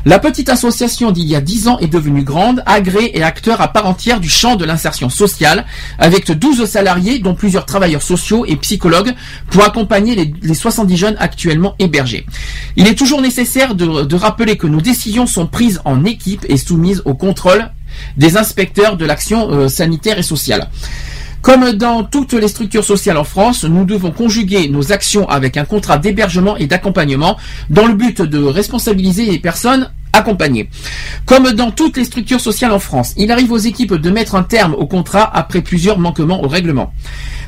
La 0.05 0.19
petite 0.19 0.49
association 0.49 1.11
d'il 1.11 1.27
y 1.27 1.35
a 1.35 1.41
dix 1.41 1.69
ans 1.69 1.79
est 1.81 1.89
devenue 1.89 2.23
grande, 2.23 2.63
agréée 2.67 3.19
et 3.19 3.23
acteur 3.23 3.61
à 3.61 3.69
part 3.69 3.87
entière 3.87 4.21
du 4.21 4.29
champ 4.29 4.57
de 4.57 4.65
l'insertion 4.65 5.11
sociale, 5.11 5.67
avec 5.99 6.31
12 6.31 6.65
salariés, 6.65 7.19
dont 7.19 7.35
plusieurs 7.35 7.67
travailleurs 7.67 8.03
sociaux 8.03 8.45
et 8.47 8.57
psychologues, 8.57 9.15
pour 9.51 9.65
accompagner 9.65 10.15
les, 10.15 10.33
les 10.41 10.55
70 10.55 10.97
jeunes 10.97 11.17
actuellement 11.19 11.75
hébergés. 11.79 12.25
Il 12.77 12.87
est 12.87 12.95
toujours 12.95 13.21
nécessaire 13.21 13.75
de 13.75 14.17
rappeler 14.17 14.57
que 14.57 14.67
nos 14.67 14.81
décisions 14.81 15.27
sont 15.27 15.47
prises 15.47 15.81
en 15.85 16.05
équipe 16.05 16.47
et 16.49 16.57
soumises 16.57 17.03
au 17.05 17.15
contrôle 17.15 17.71
des 18.17 18.37
inspecteurs 18.37 18.97
de 18.97 19.05
l'action 19.05 19.51
euh, 19.51 19.69
sanitaire 19.69 20.19
et 20.19 20.23
sociale. 20.23 20.69
Comme 21.41 21.73
dans 21.73 22.03
toutes 22.03 22.33
les 22.33 22.49
structures 22.49 22.85
sociales 22.85 23.17
en 23.17 23.25
France, 23.25 23.65
nous 23.65 23.85
devons 23.85 24.11
conjuguer 24.11 24.69
nos 24.69 24.93
actions 24.93 25.29
avec 25.29 25.57
un 25.57 25.65
contrat 25.65 25.97
d'hébergement 25.97 26.57
et 26.57 26.67
d'accompagnement 26.67 27.37
dans 27.71 27.87
le 27.87 27.95
but 27.95 28.21
de 28.21 28.43
responsabiliser 28.43 29.27
les 29.27 29.39
personnes 29.39 29.91
accompagnées. 30.13 30.69
Comme 31.27 31.53
dans 31.53 31.71
toutes 31.71 31.97
les 31.97 32.05
structures 32.05 32.41
sociales 32.41 32.73
en 32.73 32.79
France, 32.79 33.15
il 33.17 33.31
arrive 33.31 33.53
aux 33.53 33.59
équipes 33.59 33.95
de 33.95 34.11
mettre 34.11 34.35
un 34.35 34.43
terme 34.43 34.75
au 34.75 34.87
contrat 34.87 35.31
après 35.35 35.61
plusieurs 35.61 35.99
manquements 35.99 36.43
au 36.43 36.49
règlement. 36.49 36.93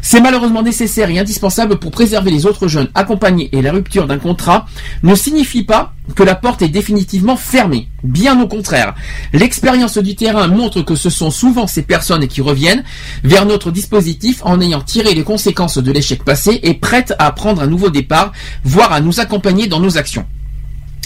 C'est 0.02 0.20
malheureusement 0.20 0.62
nécessaire 0.62 1.10
et 1.10 1.18
indispensable 1.18 1.78
pour 1.78 1.90
préserver 1.90 2.30
les 2.30 2.46
autres 2.46 2.68
jeunes 2.68 2.88
accompagnés 2.94 3.50
et 3.52 3.62
la 3.62 3.72
rupture 3.72 4.06
d'un 4.06 4.18
contrat 4.18 4.66
ne 5.02 5.14
signifie 5.14 5.62
pas 5.62 5.92
que 6.16 6.22
la 6.22 6.34
porte 6.34 6.62
est 6.62 6.68
définitivement 6.68 7.36
fermée. 7.36 7.88
Bien 8.02 8.40
au 8.40 8.48
contraire. 8.48 8.94
L'expérience 9.32 9.98
du 9.98 10.16
terrain 10.16 10.48
montre 10.48 10.82
que 10.82 10.96
ce 10.96 11.10
sont 11.10 11.30
souvent 11.30 11.66
ces 11.66 11.82
personnes 11.82 12.26
qui 12.26 12.40
reviennent 12.40 12.84
vers 13.24 13.46
notre 13.46 13.70
dispositif 13.70 14.40
en 14.44 14.60
ayant 14.60 14.80
tiré 14.80 15.14
les 15.14 15.22
conséquences 15.22 15.78
de 15.78 15.92
l'échec 15.92 16.24
passé 16.24 16.60
et 16.62 16.74
prêtes 16.74 17.14
à 17.18 17.30
prendre 17.32 17.62
un 17.62 17.66
nouveau 17.66 17.90
départ, 17.90 18.32
voire 18.64 18.92
à 18.92 19.00
nous 19.00 19.20
accompagner 19.20 19.66
dans 19.66 19.80
nos 19.80 19.98
actions. 19.98 20.26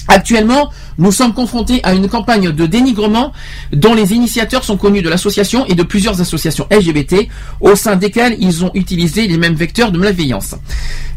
Actuellement, 0.07 0.71
nous 0.99 1.13
sommes 1.13 1.33
confrontés 1.35 1.81
à 1.83 1.95
une 1.95 2.09
campagne 2.09 2.51
de 2.51 2.67
dénigrement 2.67 3.33
dont 3.73 3.95
les 3.95 4.13
initiateurs 4.13 4.65
sont 4.65 4.77
connus 4.77 5.03
de 5.03 5.09
l'association 5.09 5.67
et 5.67 5.75
de 5.75 5.83
plusieurs 5.83 6.21
associations 6.21 6.67
LGBT 6.71 7.29
au 7.61 7.75
sein 7.75 7.97
desquelles 7.97 8.37
ils 8.41 8.65
ont 8.65 8.71
utilisé 8.75 9.27
les 9.27 9.39
mêmes 9.39 9.55
vecteurs 9.55 9.93
de 9.93 9.99
malveillance. 9.99 10.55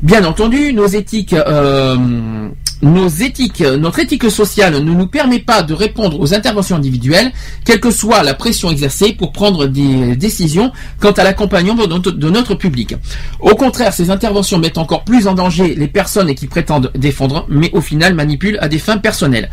Bien 0.01 0.23
entendu, 0.25 0.73
nos 0.73 0.87
éthiques, 0.87 1.33
euh, 1.33 2.49
nos 2.81 3.07
éthiques, 3.07 3.61
notre 3.61 3.99
éthique 3.99 4.29
sociale 4.29 4.73
ne 4.83 4.91
nous 4.91 5.07
permet 5.07 5.39
pas 5.39 5.63
de 5.63 5.73
répondre 5.73 6.19
aux 6.19 6.33
interventions 6.33 6.75
individuelles, 6.75 7.31
quelle 7.65 7.79
que 7.79 7.91
soit 7.91 8.23
la 8.23 8.33
pression 8.33 8.69
exercée 8.69 9.13
pour 9.13 9.31
prendre 9.31 9.65
des 9.67 10.15
décisions 10.15 10.71
quant 10.99 11.11
à 11.11 11.23
l'accompagnement 11.23 11.87
de 11.87 12.29
notre, 12.29 12.55
public. 12.55 12.95
Au 13.39 13.55
contraire, 13.55 13.93
ces 13.93 14.09
interventions 14.09 14.59
mettent 14.59 14.77
encore 14.77 15.03
plus 15.03 15.27
en 15.27 15.33
danger 15.33 15.75
les 15.75 15.87
personnes 15.87 16.33
qui 16.35 16.47
prétendent 16.47 16.91
défendre, 16.95 17.45
mais 17.49 17.69
au 17.73 17.81
final 17.81 18.13
manipulent 18.13 18.57
à 18.61 18.67
des 18.67 18.79
fins 18.79 18.97
personnelles. 18.97 19.49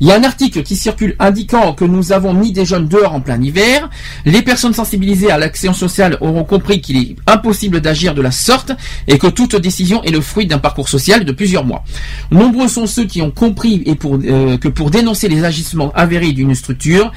Il 0.00 0.06
y 0.06 0.12
a 0.12 0.16
un 0.16 0.24
article 0.24 0.62
qui 0.62 0.76
circule 0.76 1.14
indiquant 1.18 1.72
que 1.74 1.84
nous 1.84 2.12
avons 2.12 2.34
mis 2.34 2.52
des 2.52 2.64
jeunes 2.64 2.88
dehors 2.88 3.14
en 3.14 3.20
plein 3.20 3.40
hiver. 3.40 3.88
Les 4.24 4.42
personnes 4.42 4.74
sensibilisées 4.74 5.30
à 5.30 5.38
l'action 5.38 5.74
sociale 5.74 6.16
auront 6.20 6.44
compris 6.44 6.80
qu'il 6.80 6.96
est 6.96 7.16
impossible 7.26 7.80
d'agir 7.80 8.14
de 8.14 8.22
la 8.22 8.30
sorte 8.30 8.72
et 9.08 9.18
que 9.18 9.26
toute 9.26 9.56
décision 9.56 10.02
est 10.02 10.10
le 10.10 10.20
fruit 10.20 10.46
d'un 10.46 10.58
parcours 10.58 10.88
social 10.88 11.24
de 11.24 11.32
plusieurs 11.32 11.64
mois. 11.64 11.84
Nombreux 12.30 12.61
sont 12.68 12.86
ceux 12.86 13.04
qui 13.04 13.22
ont 13.22 13.30
compris 13.30 13.82
et 13.86 13.94
pour, 13.94 14.18
euh, 14.24 14.56
que 14.58 14.68
pour 14.68 14.90
dénoncer 14.90 15.28
les 15.28 15.44
agissements 15.44 15.92
avérés 15.94 16.32
d'une 16.32 16.54
structure, 16.54 17.12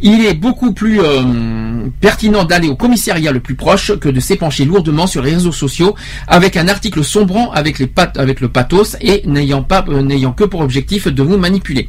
il 0.00 0.24
est 0.24 0.34
beaucoup 0.34 0.72
plus 0.72 1.00
euh, 1.00 1.86
pertinent 2.00 2.44
d'aller 2.44 2.68
au 2.68 2.76
commissariat 2.76 3.32
le 3.32 3.40
plus 3.40 3.54
proche 3.54 3.96
que 3.98 4.08
de 4.08 4.20
s'épancher 4.20 4.64
lourdement 4.64 5.06
sur 5.06 5.22
les 5.22 5.32
réseaux 5.34 5.52
sociaux 5.52 5.94
avec 6.26 6.56
un 6.56 6.68
article 6.68 7.02
sombrant 7.04 7.50
avec, 7.52 7.78
les 7.78 7.90
avec 8.16 8.40
le 8.40 8.48
pathos 8.48 8.96
et 9.00 9.22
euh, 9.26 10.02
n'ayant 10.02 10.32
que 10.32 10.44
pour 10.44 10.60
objectif 10.60 11.08
de 11.08 11.22
vous 11.22 11.38
manipuler. 11.38 11.88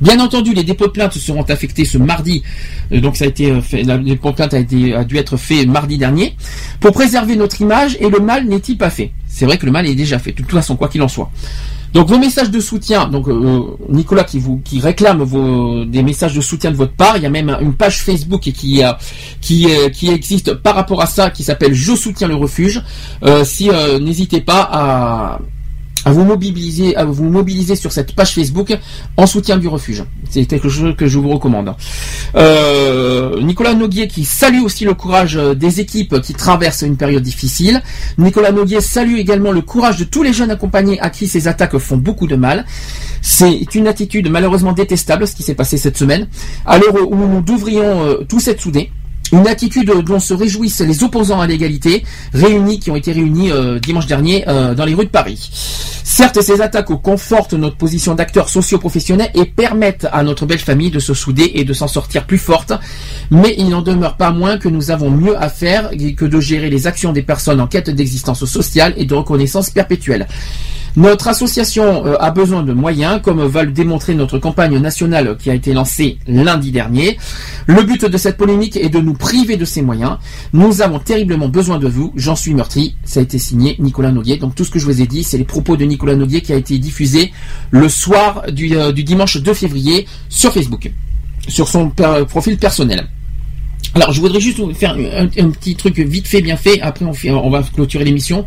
Bien 0.00 0.20
entendu, 0.20 0.52
les 0.52 0.62
dépôts 0.62 0.88
de 0.88 0.92
plainte 0.92 1.14
seront 1.14 1.42
affectés 1.44 1.86
ce 1.86 1.96
mardi. 1.96 2.42
Donc 2.90 3.16
ça 3.16 3.24
a 3.24 3.28
été 3.28 3.60
fait, 3.62 3.82
la- 3.82 3.96
le 3.96 4.04
dépôt 4.04 4.30
de 4.30 4.34
plainte 4.36 4.52
a, 4.52 4.58
été, 4.58 4.94
a 4.94 5.04
dû 5.04 5.16
être 5.16 5.38
fait 5.38 5.64
mardi 5.64 5.96
dernier 5.96 6.36
pour 6.80 6.92
préserver 6.92 7.34
notre 7.34 7.62
image 7.62 7.96
et 8.00 8.10
le 8.10 8.18
mal 8.20 8.44
n'est-il 8.46 8.76
pas 8.76 8.90
fait? 8.90 9.12
C'est 9.26 9.46
vrai 9.46 9.56
que 9.56 9.64
le 9.64 9.72
mal 9.72 9.86
est 9.86 9.94
déjà 9.94 10.18
fait. 10.18 10.32
De 10.32 10.36
toute 10.36 10.50
façon, 10.50 10.76
quoi 10.76 10.88
qu'il 10.88 11.00
en 11.00 11.08
soit. 11.08 11.30
Donc 11.92 12.08
vos 12.08 12.18
messages 12.18 12.50
de 12.50 12.60
soutien, 12.60 13.08
donc 13.08 13.28
euh, 13.28 13.62
Nicolas 13.88 14.24
qui 14.24 14.38
vous 14.38 14.60
qui 14.64 14.80
réclame 14.80 15.22
vos 15.22 15.84
des 15.84 16.02
messages 16.02 16.34
de 16.34 16.40
soutien 16.40 16.70
de 16.70 16.76
votre 16.76 16.92
part, 16.92 17.16
il 17.16 17.22
y 17.22 17.26
a 17.26 17.30
même 17.30 17.56
une 17.60 17.74
page 17.74 18.02
Facebook 18.02 18.40
qui 18.40 18.82
qui 19.40 19.70
euh, 19.70 19.88
qui 19.88 20.10
existe 20.10 20.54
par 20.54 20.74
rapport 20.74 21.00
à 21.00 21.06
ça 21.06 21.30
qui 21.30 21.42
s'appelle 21.42 21.74
Je 21.74 21.94
soutiens 21.94 22.28
le 22.28 22.34
refuge. 22.34 22.82
Euh, 23.22 23.44
si 23.44 23.70
euh, 23.70 23.98
n'hésitez 23.98 24.40
pas 24.40 24.68
à 24.70 25.38
à 26.06 26.12
vous 26.12 26.24
mobiliser, 26.24 26.94
à 26.94 27.04
vous 27.04 27.24
mobiliser 27.24 27.74
sur 27.74 27.90
cette 27.90 28.14
page 28.14 28.32
Facebook 28.32 28.78
en 29.16 29.26
soutien 29.26 29.56
du 29.56 29.66
refuge. 29.66 30.04
C'est 30.30 30.44
quelque 30.46 30.68
chose 30.68 30.94
que 30.96 31.08
je 31.08 31.18
vous 31.18 31.28
recommande. 31.28 31.74
Euh, 32.36 33.42
Nicolas 33.42 33.74
Noguier 33.74 34.06
qui 34.06 34.24
salue 34.24 34.62
aussi 34.62 34.84
le 34.84 34.94
courage 34.94 35.36
euh, 35.36 35.54
des 35.54 35.80
équipes 35.80 36.20
qui 36.20 36.32
traversent 36.32 36.82
une 36.82 36.96
période 36.96 37.24
difficile. 37.24 37.82
Nicolas 38.18 38.52
Noguier 38.52 38.80
salue 38.80 39.16
également 39.16 39.50
le 39.50 39.62
courage 39.62 39.98
de 39.98 40.04
tous 40.04 40.22
les 40.22 40.32
jeunes 40.32 40.52
accompagnés 40.52 41.00
à 41.00 41.10
qui 41.10 41.26
ces 41.26 41.48
attaques 41.48 41.76
font 41.78 41.96
beaucoup 41.96 42.28
de 42.28 42.36
mal. 42.36 42.66
C'est 43.20 43.74
une 43.74 43.88
attitude 43.88 44.30
malheureusement 44.30 44.72
détestable 44.72 45.26
ce 45.26 45.34
qui 45.34 45.42
s'est 45.42 45.56
passé 45.56 45.76
cette 45.76 45.96
semaine. 45.96 46.28
À 46.64 46.78
l'heure 46.78 46.94
où 47.10 47.16
nous 47.16 47.40
devrions 47.40 48.04
euh, 48.06 48.24
tous 48.28 48.46
être 48.46 48.60
soudés. 48.60 48.92
Une 49.32 49.48
attitude 49.48 49.90
dont 50.04 50.20
se 50.20 50.34
réjouissent 50.34 50.80
les 50.80 51.02
opposants 51.02 51.40
à 51.40 51.46
l'égalité, 51.46 52.04
réunis, 52.32 52.78
qui 52.78 52.90
ont 52.90 52.96
été 52.96 53.12
réunis 53.12 53.50
euh, 53.50 53.78
dimanche 53.78 54.06
dernier 54.06 54.44
euh, 54.48 54.74
dans 54.74 54.84
les 54.84 54.94
rues 54.94 55.06
de 55.06 55.10
Paris. 55.10 55.50
Certes, 56.04 56.40
ces 56.40 56.60
attaques 56.60 56.86
confortent 57.02 57.54
notre 57.54 57.76
position 57.76 58.14
d'acteurs 58.14 58.48
socio-professionnels 58.48 59.30
et 59.34 59.44
permettent 59.44 60.06
à 60.12 60.22
notre 60.22 60.46
belle 60.46 60.60
famille 60.60 60.90
de 60.90 61.00
se 61.00 61.14
souder 61.14 61.50
et 61.54 61.64
de 61.64 61.72
s'en 61.72 61.88
sortir 61.88 62.24
plus 62.26 62.38
forte, 62.38 62.72
mais 63.30 63.54
il 63.58 63.68
n'en 63.68 63.82
demeure 63.82 64.16
pas 64.16 64.30
moins 64.30 64.56
que 64.56 64.68
nous 64.68 64.90
avons 64.92 65.10
mieux 65.10 65.36
à 65.36 65.48
faire 65.48 65.90
que 66.16 66.24
de 66.24 66.40
gérer 66.40 66.70
les 66.70 66.86
actions 66.86 67.12
des 67.12 67.22
personnes 67.22 67.60
en 67.60 67.66
quête 67.66 67.90
d'existence 67.90 68.44
sociale 68.44 68.94
et 68.96 69.04
de 69.04 69.14
reconnaissance 69.14 69.70
perpétuelle. 69.70 70.26
Notre 70.96 71.28
association 71.28 72.06
euh, 72.06 72.16
a 72.20 72.30
besoin 72.30 72.62
de 72.62 72.72
moyens, 72.72 73.20
comme 73.22 73.44
va 73.44 73.64
le 73.64 73.70
démontrer 73.70 74.14
notre 74.14 74.38
campagne 74.38 74.78
nationale 74.78 75.36
qui 75.38 75.50
a 75.50 75.54
été 75.54 75.74
lancée 75.74 76.18
lundi 76.26 76.70
dernier. 76.70 77.18
Le 77.66 77.82
but 77.82 78.06
de 78.06 78.16
cette 78.16 78.38
polémique 78.38 78.78
est 78.78 78.88
de 78.88 79.00
nous 79.00 79.12
priver 79.16 79.56
de 79.56 79.64
ces 79.64 79.82
moyens. 79.82 80.18
Nous 80.52 80.82
avons 80.82 80.98
terriblement 80.98 81.48
besoin 81.48 81.78
de 81.78 81.88
vous. 81.88 82.12
J'en 82.16 82.36
suis 82.36 82.54
meurtri. 82.54 82.94
Ça 83.04 83.20
a 83.20 83.22
été 83.22 83.38
signé 83.38 83.76
Nicolas 83.78 84.12
Noguier. 84.12 84.36
Donc 84.36 84.54
tout 84.54 84.64
ce 84.64 84.70
que 84.70 84.78
je 84.78 84.84
vous 84.84 85.00
ai 85.00 85.06
dit, 85.06 85.24
c'est 85.24 85.38
les 85.38 85.44
propos 85.44 85.76
de 85.76 85.84
Nicolas 85.84 86.14
Noguier 86.14 86.40
qui 86.40 86.52
a 86.52 86.56
été 86.56 86.78
diffusé 86.78 87.32
le 87.70 87.88
soir 87.88 88.44
du, 88.52 88.76
euh, 88.76 88.92
dimanche 88.92 89.38
2 89.38 89.54
février 89.54 90.06
sur 90.28 90.52
Facebook, 90.52 90.90
sur 91.48 91.68
son 91.68 91.90
per- 91.90 92.24
profil 92.28 92.58
personnel. 92.58 93.08
Alors 93.94 94.12
je 94.12 94.20
voudrais 94.20 94.40
juste 94.40 94.58
vous 94.58 94.74
faire 94.74 94.92
un, 94.94 95.26
petit 95.50 95.74
truc 95.74 95.98
vite 95.98 96.26
fait, 96.28 96.42
bien 96.42 96.56
fait. 96.56 96.80
Après 96.80 97.04
on 97.04 97.50
va 97.50 97.62
clôturer 97.62 98.04
l'émission. 98.04 98.44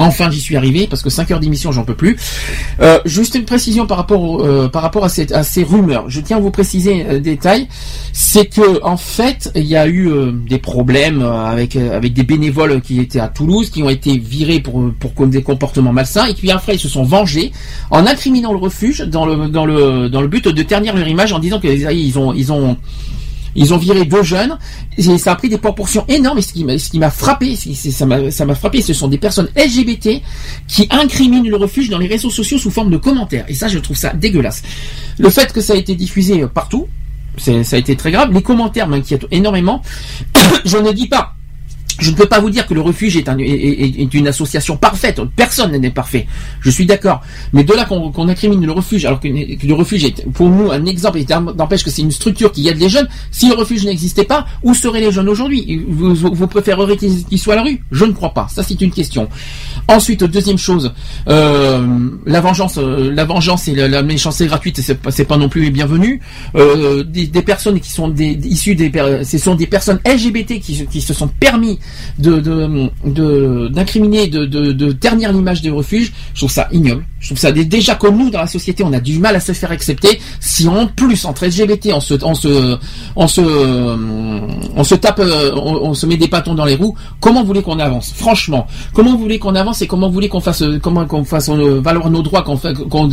Enfin, 0.00 0.30
j'y 0.30 0.40
suis 0.40 0.56
arrivé 0.56 0.86
parce 0.88 1.02
que 1.02 1.10
5 1.10 1.30
heures 1.30 1.40
d'émission, 1.40 1.72
j'en 1.72 1.84
peux 1.84 1.94
plus. 1.94 2.16
Euh, 2.80 3.00
juste 3.04 3.34
une 3.34 3.44
précision 3.44 3.86
par 3.86 3.98
rapport 3.98 4.42
euh, 4.42 4.68
par 4.68 4.80
rapport 4.80 5.04
à, 5.04 5.08
ces 5.08 5.62
rumeurs. 5.62 6.08
Je 6.08 6.20
tiens 6.20 6.38
à 6.38 6.40
vous 6.40 6.50
préciser 6.50 7.04
un 7.06 7.18
détail, 7.18 7.68
c'est 8.12 8.46
que 8.46 8.82
en 8.82 8.96
fait, 8.96 9.50
il 9.54 9.64
y 9.64 9.76
a 9.76 9.86
eu 9.86 10.08
euh, 10.08 10.32
des 10.32 10.58
problèmes 10.58 11.22
euh, 11.22 11.44
avec 11.44 11.76
euh, 11.76 11.94
avec 11.96 12.14
des 12.14 12.22
bénévoles 12.22 12.80
qui 12.80 12.98
étaient 12.98 13.20
à 13.20 13.28
Toulouse, 13.28 13.68
qui 13.70 13.82
ont 13.82 13.90
été 13.90 14.16
virés 14.16 14.60
pour 14.60 14.90
pour 14.98 15.26
des 15.26 15.42
comportements 15.42 15.92
malsains, 15.92 16.26
et 16.26 16.34
puis 16.34 16.50
après 16.50 16.76
ils 16.76 16.78
se 16.78 16.88
sont 16.88 17.04
vengés 17.04 17.52
en 17.90 18.06
incriminant 18.06 18.52
le 18.52 18.58
refuge 18.58 19.00
dans 19.00 19.26
le 19.26 19.48
dans 19.48 19.66
le 19.66 20.08
dans 20.08 20.22
le 20.22 20.28
but 20.28 20.48
de 20.48 20.62
ternir 20.62 20.96
leur 20.96 21.06
image 21.06 21.32
en 21.32 21.38
disant 21.38 21.60
que 21.60 21.68
ils 21.68 22.18
ont 22.18 22.32
ils 22.32 22.52
ont 22.52 22.78
ils 23.54 23.74
ont 23.74 23.78
viré 23.78 24.04
deux 24.04 24.22
jeunes 24.22 24.58
et 24.96 25.18
ça 25.18 25.32
a 25.32 25.36
pris 25.36 25.48
des 25.48 25.58
proportions 25.58 26.04
énormes. 26.08 26.38
Et 26.38 26.42
ce 26.42 26.52
qui 26.52 26.64
m'a, 26.98 27.10
frappé, 27.10 27.56
ça 27.56 28.06
m'a, 28.06 28.54
frappé, 28.54 28.82
ce 28.82 28.92
sont 28.92 29.08
des 29.08 29.18
personnes 29.18 29.48
LGBT 29.56 30.22
qui 30.68 30.88
incriminent 30.90 31.48
le 31.48 31.56
refuge 31.56 31.88
dans 31.88 31.98
les 31.98 32.06
réseaux 32.06 32.30
sociaux 32.30 32.58
sous 32.58 32.70
forme 32.70 32.90
de 32.90 32.96
commentaires. 32.96 33.44
Et 33.48 33.54
ça, 33.54 33.68
je 33.68 33.78
trouve 33.78 33.96
ça 33.96 34.12
dégueulasse. 34.12 34.62
Le 35.18 35.30
fait 35.30 35.52
que 35.52 35.60
ça 35.60 35.72
a 35.72 35.76
été 35.76 35.94
diffusé 35.94 36.42
euh, 36.42 36.46
partout, 36.46 36.86
ça 37.38 37.52
a 37.52 37.78
été 37.78 37.96
très 37.96 38.10
grave. 38.10 38.32
Les 38.32 38.42
commentaires 38.42 38.88
m'inquiètent 38.88 39.26
énormément. 39.30 39.82
je 40.64 40.76
ne 40.76 40.92
dis 40.92 41.08
pas. 41.08 41.34
Je 42.00 42.10
ne 42.10 42.16
peux 42.16 42.26
pas 42.26 42.40
vous 42.40 42.50
dire 42.50 42.66
que 42.66 42.74
le 42.74 42.80
refuge 42.80 43.16
est, 43.16 43.28
un- 43.28 43.38
est- 43.38 43.44
est- 43.44 44.00
est 44.02 44.14
une 44.14 44.26
association 44.26 44.76
parfaite. 44.76 45.20
Personne 45.36 45.76
n'est 45.76 45.90
parfait. 45.90 46.26
Je 46.60 46.70
suis 46.70 46.86
d'accord. 46.86 47.20
Mais 47.52 47.62
de 47.62 47.72
là 47.74 47.84
qu'on 47.84 48.28
incrimine 48.28 48.64
le 48.64 48.72
refuge, 48.72 49.04
alors 49.04 49.20
que, 49.20 49.28
le 49.28 49.74
refuge 49.74 50.04
est 50.04 50.26
pour 50.32 50.48
nous 50.48 50.70
un 50.72 50.84
exemple, 50.86 51.18
et 51.18 51.26
n'empêche 51.56 51.84
que 51.84 51.90
c'est 51.90 52.02
une 52.02 52.10
structure 52.10 52.52
qui 52.52 52.68
aide 52.68 52.78
les 52.78 52.88
jeunes. 52.88 53.08
Si 53.30 53.48
le 53.48 53.54
refuge 53.54 53.84
n'existait 53.84 54.24
pas, 54.24 54.46
où 54.62 54.74
seraient 54.74 55.00
les 55.00 55.12
jeunes 55.12 55.28
aujourd'hui? 55.28 55.84
Vous, 55.88 56.14
vous, 56.14 56.46
préféreriez 56.46 56.96
qu'ils 56.96 57.38
soient 57.38 57.54
à 57.54 57.56
la 57.56 57.62
rue? 57.62 57.82
Je 57.92 58.04
ne 58.04 58.12
crois 58.12 58.32
pas. 58.34 58.48
Ça, 58.50 58.62
c'est 58.62 58.80
une 58.80 58.90
question. 58.90 59.28
Ensuite, 59.88 60.24
deuxième 60.24 60.58
chose, 60.58 60.92
euh, 61.28 62.08
la 62.26 62.40
vengeance, 62.40 62.78
euh, 62.78 63.12
la 63.12 63.24
vengeance 63.24 63.68
et 63.68 63.74
la, 63.74 64.02
méchanceté 64.02 64.46
gratuite, 64.46 64.80
c'est 64.80 64.94
pas, 64.94 65.10
pas 65.10 65.36
non 65.36 65.48
plus 65.48 65.62
les 65.62 65.70
bienvenus. 65.70 66.20
Euh, 66.54 67.02
des, 67.04 67.26
personnes 67.42 67.80
qui 67.80 67.90
sont 67.90 68.08
des, 68.08 68.38
issues 68.44 68.74
des, 68.74 68.90
ce 69.24 69.38
sont 69.38 69.54
des 69.54 69.66
personnes 69.66 70.00
LGBT 70.06 70.60
qui, 70.60 70.86
qui 70.86 71.00
se 71.00 71.12
sont 71.14 71.28
permis 71.28 71.78
de 72.18 72.38
de- 72.40 72.90
de- 73.04 73.68
d'incriminer, 73.68 74.26
de, 74.28 74.44
de, 74.46 74.72
de 74.72 74.92
ternir 74.92 75.32
l'image 75.32 75.62
des 75.62 75.70
refuges. 75.70 76.12
Je 76.34 76.40
trouve 76.40 76.50
ça 76.50 76.68
ignoble. 76.72 77.04
Je 77.20 77.26
trouve 77.26 77.38
ça 77.38 77.52
dé- 77.52 77.66
déjà 77.66 77.94
comme 77.96 78.16
nous 78.16 78.30
dans 78.30 78.40
la 78.40 78.46
société, 78.46 78.82
on 78.82 78.92
a 78.94 78.98
du 79.00 79.18
mal 79.18 79.36
à 79.36 79.40
se 79.40 79.52
faire 79.52 79.70
accepter. 79.70 80.20
Si 80.40 80.66
en 80.66 80.86
plus 80.86 81.26
entre 81.26 81.44
LGBT, 81.46 81.90
on 81.92 82.00
se 82.00 82.14
on 82.24 82.34
se 82.34 82.78
on 83.14 83.28
se 83.28 83.40
euh, 83.42 84.40
on 84.74 84.84
se 84.84 84.94
tape, 84.94 85.20
euh, 85.20 85.52
on, 85.54 85.92
se 85.92 86.06
met 86.06 86.16
des 86.16 86.28
bâtons 86.28 86.54
dans 86.54 86.64
les 86.64 86.76
roues. 86.76 86.96
Comment 87.20 87.44
voulez 87.44 87.60
qu'on 87.62 87.78
avance? 87.78 88.12
Franchement, 88.16 88.66
comment 88.94 89.16
voulez 89.16 89.38
qu'on 89.38 89.54
avance 89.54 89.82
et 89.82 89.86
comment 89.86 90.08
voulez 90.08 90.28
qu'on 90.30 90.40
fasse 90.40 90.62
euh, 90.62 90.78
comment 90.80 91.04
qu'on 91.04 91.24
fasse 91.24 91.50
valoir 91.50 92.10
nos 92.10 92.22
droits, 92.22 92.42
qu'on 92.42 92.56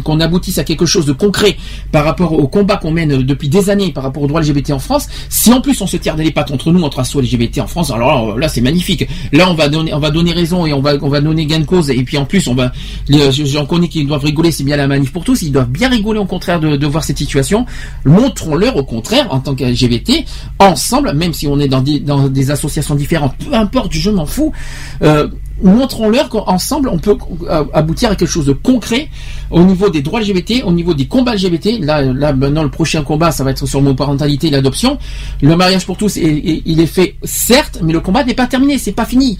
qu'on 0.01 0.19
aboutisse 0.21 0.57
à 0.57 0.63
quelque 0.63 0.85
chose 0.85 1.05
de 1.05 1.11
concret 1.11 1.57
par 1.91 2.05
rapport 2.05 2.31
au 2.31 2.47
combat 2.47 2.77
qu'on 2.77 2.91
mène 2.91 3.21
depuis 3.23 3.49
des 3.49 3.69
années 3.69 3.91
par 3.91 4.03
rapport 4.03 4.23
aux 4.23 4.27
droits 4.27 4.39
LGBT 4.41 4.71
en 4.71 4.79
France? 4.79 5.07
Si 5.29 5.51
en 5.51 5.59
plus 5.59 5.81
on 5.81 5.87
se 5.87 5.97
tire 5.97 6.15
les 6.15 6.31
pattes 6.31 6.51
entre 6.51 6.71
nous, 6.71 6.81
entre 6.83 6.99
assos 6.99 7.19
LGBT 7.19 7.59
en 7.59 7.67
France, 7.67 7.91
alors 7.91 8.37
là, 8.37 8.47
c'est 8.47 8.61
magnifique. 8.61 9.05
Là 9.33 9.49
on 9.51 9.53
va 9.53 9.67
donner 9.67 9.93
on 9.93 9.99
va 9.99 10.11
donner 10.11 10.31
raison 10.31 10.65
et 10.65 10.71
on 10.71 10.79
va 10.81 10.93
on 11.01 11.09
va 11.09 11.19
donner 11.19 11.45
gain 11.45 11.59
de 11.59 11.65
cause 11.65 11.89
et 11.89 12.01
puis 12.03 12.17
en 12.17 12.25
plus 12.25 12.47
on 12.47 12.55
va 12.55 12.71
j'en 13.09 13.65
connais 13.65 13.89
qui 13.89 13.96
doivent 14.05 14.23
rigoler, 14.23 14.51
c'est 14.51 14.63
bien 14.63 14.77
la 14.77 14.87
manif 14.87 15.11
pour 15.11 15.23
tous, 15.23 15.41
ils 15.41 15.51
doivent 15.51 15.69
bien 15.69 15.89
rigoler 15.89 16.19
au 16.19 16.25
contraire 16.25 16.59
de, 16.59 16.85
voir 16.85 17.03
cette 17.03 17.17
situation. 17.17 17.65
Montrons-leur 18.05 18.75
au 18.75 18.83
contraire 18.83 19.27
en 19.33 19.39
tant 19.39 19.55
qu'LGBT 19.55 20.25
ensemble, 20.59 21.13
même 21.13 21.33
si 21.33 21.47
on 21.47 21.59
est 21.59 21.67
dans 21.67 21.81
des, 21.81 21.99
dans 21.99 22.27
des 22.27 22.51
associations 22.51 22.95
différentes, 22.95 23.35
peu 23.37 23.53
importe, 23.53 23.93
je 23.93 24.09
m'en 24.09 24.25
fous. 24.25 24.53
Euh, 25.01 25.27
montrons-leur 25.63 26.29
qu'ensemble 26.29 26.89
on 26.89 26.97
peut 26.99 27.17
euh, 27.49 27.63
aboutir 27.73 28.11
à 28.11 28.15
quelque 28.15 28.29
chose 28.29 28.45
de 28.45 28.53
concret 28.53 29.09
au 29.49 29.63
niveau 29.63 29.89
des 29.89 30.01
droits 30.01 30.19
LGBT, 30.21 30.63
au 30.65 30.71
niveau 30.71 30.93
des 30.93 31.07
combats 31.07 31.35
LGBT. 31.35 31.79
Là, 31.79 32.01
là 32.01 32.33
maintenant 32.33 32.63
le 32.63 32.69
prochain 32.69 33.01
combat, 33.03 33.31
ça 33.31 33.43
va 33.43 33.51
être 33.51 33.65
sur 33.65 33.81
monoparentalité 33.81 34.47
et 34.47 34.51
l'adoption. 34.51 34.97
Le 35.41 35.55
mariage 35.55 35.85
pour 35.85 35.97
tous, 35.97 36.17
est- 36.17 36.61
il 36.65 36.79
est 36.79 36.85
fait 36.85 37.15
certes, 37.23 37.79
mais 37.83 37.93
le 37.93 37.99
combat 38.01 38.23
n'est 38.23 38.33
pas 38.33 38.47
terminé, 38.47 38.77
c'est 38.77 38.91
pas 38.91 39.05
fini. 39.05 39.37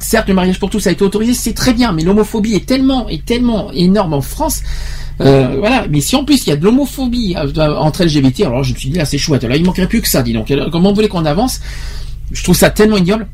Certes, 0.00 0.28
le 0.28 0.34
mariage 0.34 0.58
pour 0.58 0.70
tous 0.70 0.86
a 0.86 0.90
été 0.90 1.04
autorisé, 1.04 1.34
c'est 1.34 1.54
très 1.54 1.72
bien, 1.72 1.92
mais 1.92 2.02
l'homophobie 2.02 2.54
est 2.54 2.66
tellement, 2.66 3.08
est 3.08 3.24
tellement 3.24 3.70
énorme 3.72 4.14
en 4.14 4.20
France. 4.20 4.62
Euh, 5.20 5.56
voilà, 5.58 5.86
mais 5.90 6.00
si 6.00 6.16
en 6.16 6.24
plus 6.24 6.46
il 6.46 6.50
y 6.50 6.52
a 6.52 6.56
de 6.56 6.64
l'homophobie 6.64 7.36
euh, 7.36 7.76
entre 7.76 8.04
LGBT, 8.04 8.40
alors 8.46 8.64
je 8.64 8.72
me 8.72 8.78
suis 8.78 8.90
dit 8.90 8.96
là 8.98 9.04
c'est 9.04 9.18
chouette, 9.18 9.44
là 9.44 9.56
il 9.56 9.64
manquerait 9.64 9.86
plus 9.86 10.00
que 10.00 10.08
ça, 10.08 10.22
dis 10.22 10.32
donc. 10.32 10.52
Comment 10.72 10.88
vous 10.88 10.94
voulez 10.96 11.08
qu'on 11.08 11.24
avance? 11.26 11.60
Je 12.32 12.42
trouve 12.42 12.56
ça 12.56 12.70
tellement 12.70 12.96
ignoble. 12.96 13.26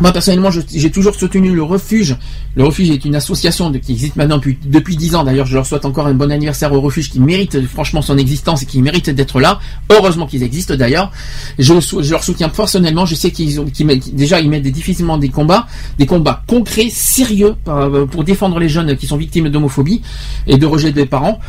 Moi 0.00 0.12
personnellement, 0.12 0.50
j'ai 0.50 0.90
toujours 0.90 1.14
soutenu 1.14 1.54
le 1.54 1.62
refuge. 1.62 2.16
Le 2.54 2.64
refuge 2.64 2.90
est 2.90 3.04
une 3.06 3.14
association 3.14 3.72
qui 3.72 3.92
existe 3.92 4.16
maintenant 4.16 4.36
depuis 4.36 4.58
depuis 4.66 4.94
dix 4.94 5.14
ans. 5.14 5.24
D'ailleurs, 5.24 5.46
je 5.46 5.54
leur 5.54 5.64
souhaite 5.64 5.86
encore 5.86 6.06
un 6.06 6.12
bon 6.12 6.30
anniversaire 6.30 6.72
au 6.74 6.80
refuge 6.82 7.10
qui 7.10 7.18
mérite 7.18 7.54
euh, 7.54 7.66
franchement 7.66 8.02
son 8.02 8.18
existence 8.18 8.62
et 8.62 8.66
qui 8.66 8.82
mérite 8.82 9.08
d'être 9.08 9.40
là. 9.40 9.58
Heureusement 9.90 10.26
qu'ils 10.26 10.42
existent 10.42 10.74
d'ailleurs. 10.76 11.10
Je, 11.58 11.72
leur 12.10 12.24
soutiens 12.24 12.50
personnellement. 12.50 13.06
Je 13.06 13.14
sais 13.14 13.30
qu'ils 13.30 13.58
ont 13.58 13.66
déjà 14.12 14.40
ils 14.40 14.50
mettent 14.50 14.64
difficilement 14.64 15.16
des 15.16 15.30
combats, 15.30 15.66
des 15.98 16.06
combats 16.06 16.42
concrets, 16.46 16.90
sérieux 16.90 17.54
par- 17.64 17.90
pour 18.06 18.22
défendre 18.24 18.58
les 18.58 18.68
jeunes 18.68 18.96
qui 18.96 19.06
sont 19.06 19.16
victimes 19.16 19.48
d'homophobie 19.48 20.02
et 20.46 20.58
de 20.58 20.66
rejet 20.66 20.92
des 20.92 21.06
parents. 21.06 21.40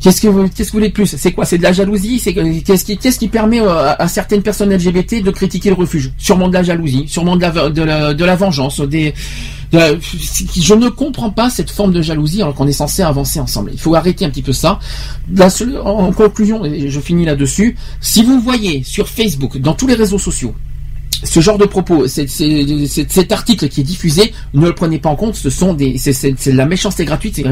Qu'est-ce 0.00 0.20
que 0.20 0.28
vous, 0.28 0.48
qu'est-ce 0.48 0.68
que 0.68 0.72
vous 0.72 0.78
voulez 0.78 0.88
de 0.88 0.92
plus? 0.94 1.06
C'est 1.16 1.32
quoi? 1.32 1.44
C'est 1.44 1.58
de 1.58 1.62
la 1.62 1.72
jalousie? 1.72 2.18
C'est 2.18 2.34
que- 2.34 2.60
qu'est-ce 2.60 2.84
qui, 2.84 2.96
qu'est-ce 2.98 3.18
qui 3.18 3.28
permet 3.28 3.60
euh, 3.60 3.68
à, 3.70 4.02
à 4.02 4.08
certaines 4.08 4.42
personnes 4.42 4.72
LGBT 4.74 5.22
de 5.22 5.30
critiquer 5.30 5.70
le 5.70 5.76
refuge? 5.76 6.12
Sûrement 6.18 6.48
de 6.48 6.54
la 6.54 6.62
jalousie, 6.62 7.04
sûrement 7.08 7.36
de 7.36 7.42
la, 7.42 7.70
de 7.70 7.82
la, 7.82 8.14
de 8.14 8.24
la 8.24 8.36
vengeance. 8.36 8.80
Des, 8.80 9.14
de 9.72 9.78
la- 9.78 9.92
je 9.98 10.74
ne 10.74 10.88
comprends 10.88 11.30
pas 11.30 11.50
cette 11.50 11.70
forme 11.70 11.92
de 11.92 12.02
jalousie 12.02 12.42
alors 12.42 12.54
qu'on 12.54 12.66
est 12.66 12.72
censé 12.72 13.02
avancer 13.02 13.40
ensemble. 13.40 13.70
Il 13.72 13.80
faut 13.80 13.94
arrêter 13.94 14.24
un 14.24 14.30
petit 14.30 14.42
peu 14.42 14.52
ça. 14.52 14.78
La 15.34 15.48
seule- 15.50 15.78
en 15.78 16.12
conclusion, 16.12 16.64
et 16.64 16.90
je 16.90 17.00
finis 17.00 17.24
là-dessus. 17.24 17.76
Si 18.00 18.22
vous 18.22 18.40
voyez 18.40 18.82
sur 18.84 19.08
Facebook, 19.08 19.58
dans 19.58 19.74
tous 19.74 19.86
les 19.86 19.94
réseaux 19.94 20.18
sociaux, 20.18 20.54
ce 21.24 21.40
genre 21.40 21.58
de 21.58 21.64
propos, 21.64 22.06
cet 22.06 23.32
article 23.32 23.68
qui 23.68 23.80
est 23.80 23.84
diffusé, 23.84 24.32
ne 24.52 24.66
le 24.66 24.74
prenez 24.74 24.98
pas 24.98 25.08
en 25.08 25.16
compte. 25.16 25.34
Ce 25.34 25.50
sont 25.50 25.74
des, 25.74 25.98
c'est 25.98 26.52
la 26.52 26.66
méchanceté 26.66 27.04
gratuite. 27.04 27.42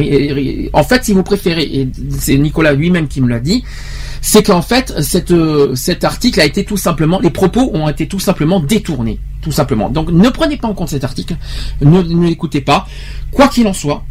En 0.72 0.84
fait, 0.84 1.04
si 1.04 1.12
vous 1.12 1.22
préférez, 1.22 1.64
et 1.64 1.88
c'est 2.18 2.36
Nicolas 2.36 2.72
lui-même 2.72 3.08
qui 3.08 3.20
me 3.20 3.28
l'a 3.28 3.40
dit, 3.40 3.64
c'est 4.20 4.44
qu'en 4.44 4.62
fait, 4.62 4.94
cet 5.00 6.04
article 6.04 6.40
a 6.40 6.44
été 6.44 6.64
tout 6.64 6.76
simplement, 6.76 7.18
les 7.18 7.30
propos 7.30 7.70
ont 7.74 7.88
été 7.88 8.06
tout 8.06 8.20
simplement 8.20 8.60
détournés, 8.60 9.18
tout 9.40 9.52
simplement. 9.52 9.88
Donc, 9.88 10.10
ne 10.10 10.28
prenez 10.28 10.56
pas 10.58 10.68
en 10.68 10.74
compte 10.74 10.90
cet 10.90 11.02
article, 11.02 11.36
ne 11.80 12.00
l'écoutez 12.26 12.60
pas, 12.60 12.86
quoi 13.32 13.48
qu'il 13.48 13.66
en 13.66 13.72
soit. 13.72 14.04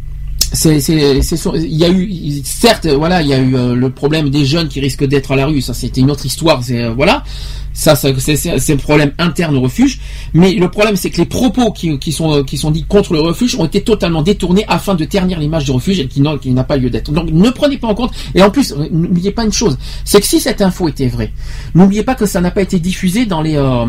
C'est, 0.54 0.76
il 0.86 1.76
y 1.76 1.84
a 1.84 1.88
eu, 1.90 2.42
certes, 2.44 2.86
voilà, 2.86 3.22
il 3.22 3.28
y 3.28 3.32
a 3.32 3.38
eu 3.38 3.56
euh, 3.56 3.74
le 3.74 3.88
problème 3.90 4.28
des 4.28 4.44
jeunes 4.44 4.68
qui 4.68 4.80
risquent 4.80 5.06
d'être 5.06 5.32
à 5.32 5.36
la 5.36 5.46
rue. 5.46 5.62
Ça, 5.62 5.72
c'était 5.72 6.02
une 6.02 6.10
autre 6.10 6.26
histoire. 6.26 6.62
C'est 6.62 6.82
euh, 6.82 6.92
voilà, 6.92 7.24
ça, 7.72 7.94
ça 7.96 8.08
c'est, 8.18 8.72
un 8.72 8.76
problème 8.76 9.12
interne 9.18 9.56
au 9.56 9.62
refuge. 9.62 9.98
Mais 10.34 10.52
le 10.52 10.68
problème, 10.70 10.96
c'est 10.96 11.08
que 11.08 11.16
les 11.16 11.24
propos 11.26 11.72
qui, 11.72 11.98
qui 11.98 12.12
sont 12.12 12.34
euh, 12.34 12.42
qui 12.44 12.58
sont 12.58 12.70
dits 12.70 12.84
contre 12.84 13.14
le 13.14 13.20
refuge 13.20 13.54
ont 13.56 13.64
été 13.64 13.80
totalement 13.82 14.20
détournés 14.20 14.64
afin 14.68 14.94
de 14.94 15.06
ternir 15.06 15.40
l'image 15.40 15.64
du 15.64 15.70
refuge 15.70 16.00
et 16.00 16.06
qui, 16.06 16.20
n'a- 16.20 16.36
qui 16.36 16.52
pas 16.52 16.76
lieu 16.76 16.90
d'être. 16.90 17.10
Donc, 17.12 17.30
ne 17.30 17.50
prenez 17.50 17.78
pas 17.78 17.88
en 17.88 17.94
compte. 17.94 18.12
Et 18.34 18.42
en 18.42 18.50
plus, 18.50 18.72
euh, 18.72 18.88
n'oubliez 18.90 19.30
pas 19.30 19.44
une 19.44 19.52
chose, 19.52 19.78
c'est 20.04 20.20
que 20.20 20.26
si 20.26 20.38
cette 20.38 20.60
info 20.60 20.86
était 20.86 21.08
vraie, 21.08 21.32
n'oubliez 21.74 22.02
pas 22.02 22.14
que 22.14 22.26
ça 22.26 22.42
n'a 22.42 22.50
pas 22.50 22.60
été 22.62 22.78
diffusé 22.78 23.24
dans 23.24 23.40
les 23.40 23.56
euh, 23.56 23.86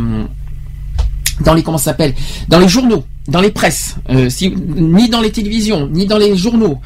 dans 1.42 1.54
les 1.54 1.64
comment 1.64 1.78
ça 1.78 1.86
s'appelle 1.86 2.14
dans 2.48 2.60
les 2.60 2.68
journaux, 2.68 3.04
dans 3.28 3.42
les 3.42 3.52
presses, 3.52 3.96
euh, 4.10 4.30
si, 4.30 4.52
ni 4.52 5.10
dans 5.10 5.22
les 5.22 5.32
télévisions, 5.32 5.88
ni 5.88 6.06
dans 6.06 6.18
les 6.18 6.36
journaux. 6.36 6.80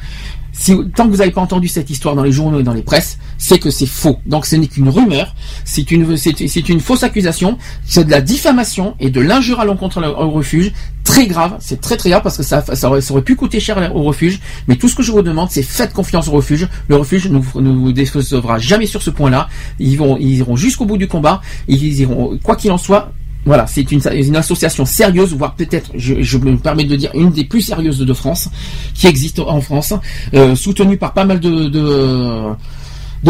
Si, 0.52 0.76
tant 0.96 1.04
que 1.04 1.10
vous 1.10 1.18
n'avez 1.18 1.30
pas 1.30 1.40
entendu 1.40 1.68
cette 1.68 1.88
histoire 1.88 2.16
dans 2.16 2.24
les 2.24 2.32
journaux 2.32 2.58
et 2.58 2.64
dans 2.64 2.72
les 2.72 2.82
presses, 2.82 3.18
c'est 3.38 3.60
que 3.60 3.70
c'est 3.70 3.86
faux. 3.86 4.18
Donc 4.26 4.44
ce 4.44 4.56
n'est 4.56 4.66
qu'une 4.66 4.88
rumeur, 4.88 5.34
c'est 5.64 5.90
une, 5.92 6.16
c'est, 6.16 6.68
une 6.68 6.80
fausse 6.80 7.04
accusation, 7.04 7.58
c'est 7.84 8.04
de 8.04 8.10
la 8.10 8.20
diffamation 8.20 8.96
et 8.98 9.10
de 9.10 9.20
l'injure 9.20 9.60
à 9.60 9.64
l'encontre 9.64 10.02
au 10.02 10.30
refuge. 10.30 10.72
Très 11.04 11.28
grave, 11.28 11.56
c'est 11.60 11.80
très 11.80 11.96
très 11.96 12.10
grave 12.10 12.22
parce 12.22 12.36
que 12.36 12.42
ça, 12.42 12.64
ça, 12.74 12.88
aurait, 12.88 13.00
ça 13.00 13.12
aurait 13.12 13.22
pu 13.22 13.36
coûter 13.36 13.60
cher 13.60 13.94
au 13.94 14.02
refuge. 14.02 14.40
Mais 14.66 14.74
tout 14.74 14.88
ce 14.88 14.96
que 14.96 15.02
je 15.04 15.12
vous 15.12 15.22
demande, 15.22 15.48
c'est 15.50 15.62
faites 15.62 15.92
confiance 15.92 16.26
au 16.26 16.32
refuge. 16.32 16.66
Le 16.88 16.96
refuge 16.96 17.28
ne 17.28 17.38
vous, 17.38 17.60
ne 17.60 17.70
vous 17.70 17.92
décevra 17.92 18.58
jamais 18.58 18.86
sur 18.86 19.00
ce 19.00 19.10
point-là. 19.10 19.48
Ils 19.78 19.96
vont, 19.96 20.16
ils 20.18 20.38
iront 20.38 20.56
jusqu'au 20.56 20.86
bout 20.86 20.98
du 20.98 21.06
combat. 21.06 21.40
Ils 21.68 22.00
iront, 22.00 22.36
quoi 22.42 22.56
qu'il 22.56 22.72
en 22.72 22.78
soit, 22.78 23.12
voilà, 23.48 23.66
c'est 23.66 23.90
une, 23.90 24.36
association 24.36 24.84
sérieuse, 24.84 25.34
voire 25.34 25.54
peut-être, 25.54 25.90
je, 25.94 26.36
me 26.36 26.58
permets 26.58 26.84
de 26.84 26.94
dire, 26.96 27.10
une 27.14 27.30
des 27.30 27.44
plus 27.44 27.62
sérieuses 27.62 27.98
de 27.98 28.12
France, 28.12 28.50
qui 28.92 29.06
existe 29.06 29.38
en 29.38 29.62
France, 29.62 29.94
euh, 30.34 30.54
soutenue 30.54 30.98
par 30.98 31.14
pas 31.14 31.24
mal 31.24 31.40
de, 31.40 32.52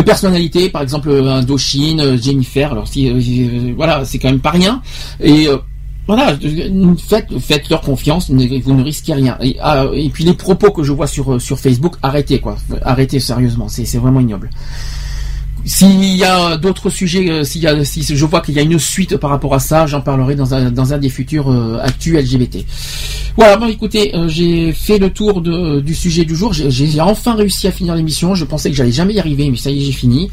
personnalités, 0.04 0.70
par 0.70 0.82
exemple 0.82 1.08
Indochine, 1.10 2.00
euh, 2.00 2.18
Jennifer, 2.20 2.72
alors 2.72 2.88
si, 2.88 3.08
euh, 3.08 3.72
voilà, 3.76 4.04
c'est 4.04 4.18
quand 4.18 4.28
même 4.28 4.40
pas 4.40 4.50
rien, 4.50 4.82
et 5.20 5.46
euh, 5.46 5.58
voilà, 6.08 6.36
faites, 7.38 7.70
leur 7.70 7.82
confiance, 7.82 8.28
vous 8.28 8.74
ne 8.74 8.82
risquez 8.82 9.14
rien. 9.14 9.38
Et, 9.40 9.56
ah, 9.60 9.86
et 9.94 10.08
puis 10.08 10.24
les 10.24 10.34
propos 10.34 10.72
que 10.72 10.82
je 10.82 10.90
vois 10.90 11.06
sur, 11.06 11.38
Facebook, 11.60 11.94
arrêtez 12.02 12.40
quoi, 12.40 12.56
arrêtez 12.82 13.20
sérieusement, 13.20 13.68
c'est 13.68 13.98
vraiment 13.98 14.18
ignoble. 14.18 14.50
S'il 15.68 16.02
y 16.16 16.24
a 16.24 16.56
d'autres 16.56 16.88
sujets, 16.88 17.28
euh, 17.30 17.44
s'il 17.44 17.60
y 17.60 17.66
a, 17.66 17.84
si 17.84 18.02
je 18.02 18.24
vois 18.24 18.40
qu'il 18.40 18.54
y 18.54 18.58
a 18.58 18.62
une 18.62 18.78
suite 18.78 19.18
par 19.18 19.28
rapport 19.28 19.54
à 19.54 19.58
ça, 19.58 19.86
j'en 19.86 20.00
parlerai 20.00 20.34
dans 20.34 20.54
un, 20.54 20.98
des 20.98 21.10
futurs 21.10 21.50
euh, 21.50 21.78
actus 21.82 22.16
LGBT. 22.16 22.64
Voilà, 23.36 23.58
bon 23.58 23.66
écoutez, 23.66 24.16
euh, 24.16 24.28
j'ai 24.28 24.72
fait 24.72 24.96
le 24.98 25.10
tour 25.10 25.42
de- 25.42 25.80
du 25.80 25.94
sujet 25.94 26.24
du 26.24 26.34
jour. 26.34 26.54
J'ai- 26.54 27.00
enfin 27.02 27.34
réussi 27.34 27.66
à 27.66 27.70
finir 27.72 27.94
l'émission. 27.94 28.34
Je 28.34 28.46
pensais 28.46 28.70
que 28.70 28.76
j'allais 28.76 28.92
jamais 28.92 29.12
y 29.12 29.20
arriver, 29.20 29.50
mais 29.50 29.58
ça 29.58 29.70
y 29.70 29.82
est, 29.82 29.84
j'ai 29.84 29.92
fini. 29.92 30.30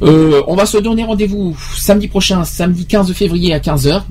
Euh, 0.00 0.40
on 0.46 0.56
va 0.56 0.64
se 0.64 0.78
donner 0.78 1.04
rendez-vous 1.04 1.54
samedi 1.76 2.08
prochain, 2.08 2.42
samedi 2.44 2.86
15 2.86 3.12
février 3.12 3.52
à 3.52 3.58
15h. 3.60 4.02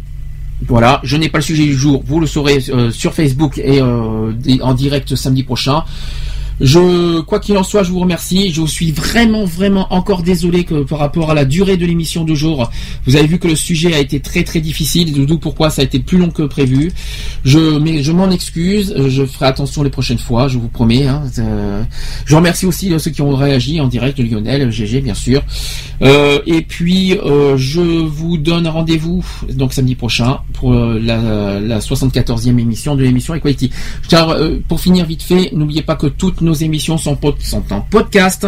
Voilà, 0.67 0.99
je 1.03 1.17
n'ai 1.17 1.27
pas 1.27 1.39
le 1.39 1.43
sujet 1.43 1.63
du 1.65 1.73
jour, 1.75 2.03
vous 2.05 2.19
le 2.19 2.27
saurez 2.27 2.63
euh, 2.69 2.91
sur 2.91 3.15
Facebook 3.15 3.57
et 3.57 3.81
euh, 3.81 4.31
en 4.61 4.73
direct 4.75 5.15
samedi 5.15 5.41
prochain. 5.41 5.83
Je, 6.61 7.19
quoi 7.21 7.39
qu'il 7.39 7.57
en 7.57 7.63
soit, 7.63 7.83
je 7.83 7.91
vous 7.91 7.99
remercie. 7.99 8.51
Je 8.53 8.65
suis 8.65 8.91
vraiment, 8.91 9.45
vraiment 9.45 9.91
encore 9.93 10.21
désolé 10.23 10.63
que 10.63 10.83
par 10.83 10.99
rapport 10.99 11.31
à 11.31 11.33
la 11.33 11.43
durée 11.45 11.75
de 11.77 11.85
l'émission 11.85 12.23
du 12.23 12.35
jour, 12.35 12.69
vous 13.05 13.15
avez 13.15 13.27
vu 13.27 13.39
que 13.39 13.47
le 13.47 13.55
sujet 13.55 13.93
a 13.93 13.99
été 13.99 14.19
très, 14.19 14.43
très 14.43 14.61
difficile. 14.61 15.25
D'où 15.25 15.37
pourquoi 15.37 15.69
ça 15.69 15.81
a 15.81 15.85
été 15.85 15.99
plus 15.99 16.17
long 16.17 16.29
que 16.29 16.43
prévu. 16.43 16.91
Je, 17.43 17.79
mais 17.79 18.03
je 18.03 18.11
m'en 18.11 18.29
excuse. 18.29 18.93
Je 19.07 19.25
ferai 19.25 19.47
attention 19.47 19.83
les 19.83 19.89
prochaines 19.89 20.19
fois, 20.19 20.47
je 20.47 20.57
vous 20.59 20.67
promets. 20.67 21.07
hein. 21.07 21.23
Euh, 21.39 21.81
je 22.25 22.35
remercie 22.35 22.65
aussi 22.65 22.93
euh, 22.93 22.99
ceux 22.99 23.11
qui 23.11 23.21
ont 23.21 23.35
réagi 23.35 23.79
en 23.81 23.87
direct, 23.87 24.19
Lionel, 24.19 24.69
GG, 24.71 25.01
bien 25.01 25.13
sûr. 25.15 25.43
Euh, 26.01 26.39
et 26.45 26.61
puis, 26.61 27.17
je 27.55 27.81
vous 27.81 28.37
donne 28.37 28.67
rendez-vous 28.67 29.25
donc 29.53 29.73
samedi 29.73 29.95
prochain 29.95 30.39
pour 30.53 30.73
la, 30.73 31.59
la 31.59 31.79
74e 31.79 32.59
émission 32.59 32.95
de 32.95 33.03
l'émission 33.03 33.33
Equality. 33.35 33.71
Pour 34.67 34.79
finir 34.79 35.05
vite 35.05 35.23
fait, 35.23 35.51
n'oubliez 35.53 35.81
pas 35.81 35.95
que 35.95 36.07
toutes 36.07 36.41
nos 36.41 36.50
émissions 36.53 36.97
sont, 36.97 37.17
sont 37.39 37.63
en 37.71 37.81
podcast 37.81 38.47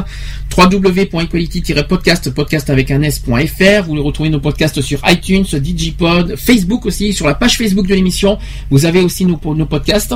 www.equality-podcast 0.55 2.29
podcast 2.31 2.69
avec 2.69 2.91
un 2.91 3.01
s.fr. 3.01 3.83
Vous 3.85 4.03
retrouvez 4.03 4.29
nos 4.29 4.39
podcasts 4.39 4.81
sur 4.81 4.99
iTunes, 5.09 5.45
Digipod, 5.51 6.35
Facebook 6.35 6.85
aussi, 6.85 7.13
sur 7.13 7.27
la 7.27 7.33
page 7.33 7.57
Facebook 7.57 7.87
de 7.87 7.95
l'émission. 7.95 8.37
Vous 8.69 8.85
avez 8.85 9.01
aussi 9.01 9.25
nos, 9.25 9.39
nos 9.55 9.65
podcasts 9.65 10.15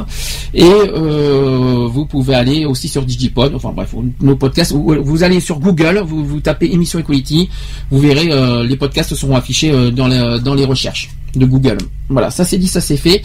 et 0.53 0.63
euh, 0.63 1.87
vous 1.89 2.05
pouvez 2.05 2.35
aller 2.35 2.65
aussi 2.65 2.87
sur 2.87 3.03
Digipod. 3.03 3.53
Enfin 3.55 3.71
bref, 3.75 3.93
nos 4.21 4.35
podcasts. 4.35 4.73
Vous, 4.73 5.23
allez 5.23 5.39
sur 5.39 5.59
Google, 5.59 6.01
vous, 6.05 6.39
tapez 6.39 6.71
émission 6.71 6.99
Equality, 6.99 7.49
vous 7.89 7.99
verrez 7.99 8.29
euh, 8.31 8.63
les 8.63 8.75
podcasts 8.75 9.15
seront 9.15 9.35
affichés 9.35 9.71
euh, 9.71 9.91
dans, 9.91 10.07
dans 10.39 10.53
les 10.53 10.65
recherches 10.65 11.09
de 11.37 11.45
Google. 11.45 11.77
Voilà, 12.09 12.31
ça 12.31 12.45
c'est 12.45 12.57
dit, 12.57 12.67
ça 12.67 12.81
c'est 12.81 12.97
fait. 12.97 13.21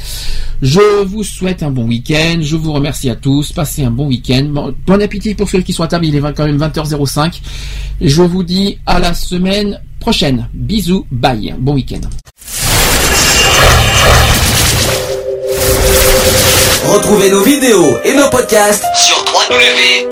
Je 0.60 1.04
vous 1.04 1.24
souhaite 1.24 1.62
un 1.62 1.70
bon 1.70 1.86
week-end. 1.86 2.38
Je 2.40 2.56
vous 2.56 2.72
remercie 2.72 3.10
à 3.10 3.16
tous. 3.16 3.52
Passez 3.52 3.84
un 3.84 3.90
bon 3.90 4.06
week-end. 4.06 4.44
Bon, 4.50 4.74
bon 4.86 5.02
appétit 5.02 5.34
pour 5.34 5.48
ceux 5.48 5.60
qui 5.60 5.72
sont 5.72 5.82
à 5.82 5.88
table. 5.88 6.06
Il 6.06 6.16
est 6.16 6.20
quand 6.20 6.46
même 6.46 6.58
20h05. 6.58 7.40
Et 8.00 8.08
je 8.08 8.22
vous 8.22 8.42
dis 8.42 8.78
à 8.86 8.98
la 8.98 9.14
semaine 9.14 9.80
prochaine. 10.00 10.48
Bisous. 10.52 11.06
Bye. 11.10 11.54
Bon 11.58 11.74
week-end. 11.74 12.00
Retrouvez 16.84 17.30
nos 17.30 17.42
vidéos 17.42 17.96
et 18.04 18.14
nos 18.14 18.28
podcasts 18.28 18.84
sur 18.96 19.24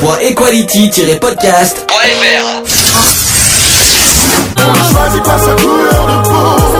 www.equality-podcast.fr. 0.00 2.62
On 4.56 4.72
ne 4.72 4.78
choisit 4.92 5.22
pas 5.22 5.38
sa 5.38 5.52
couleur 5.62 6.06
de 6.06 6.16
peau, 6.28 6.79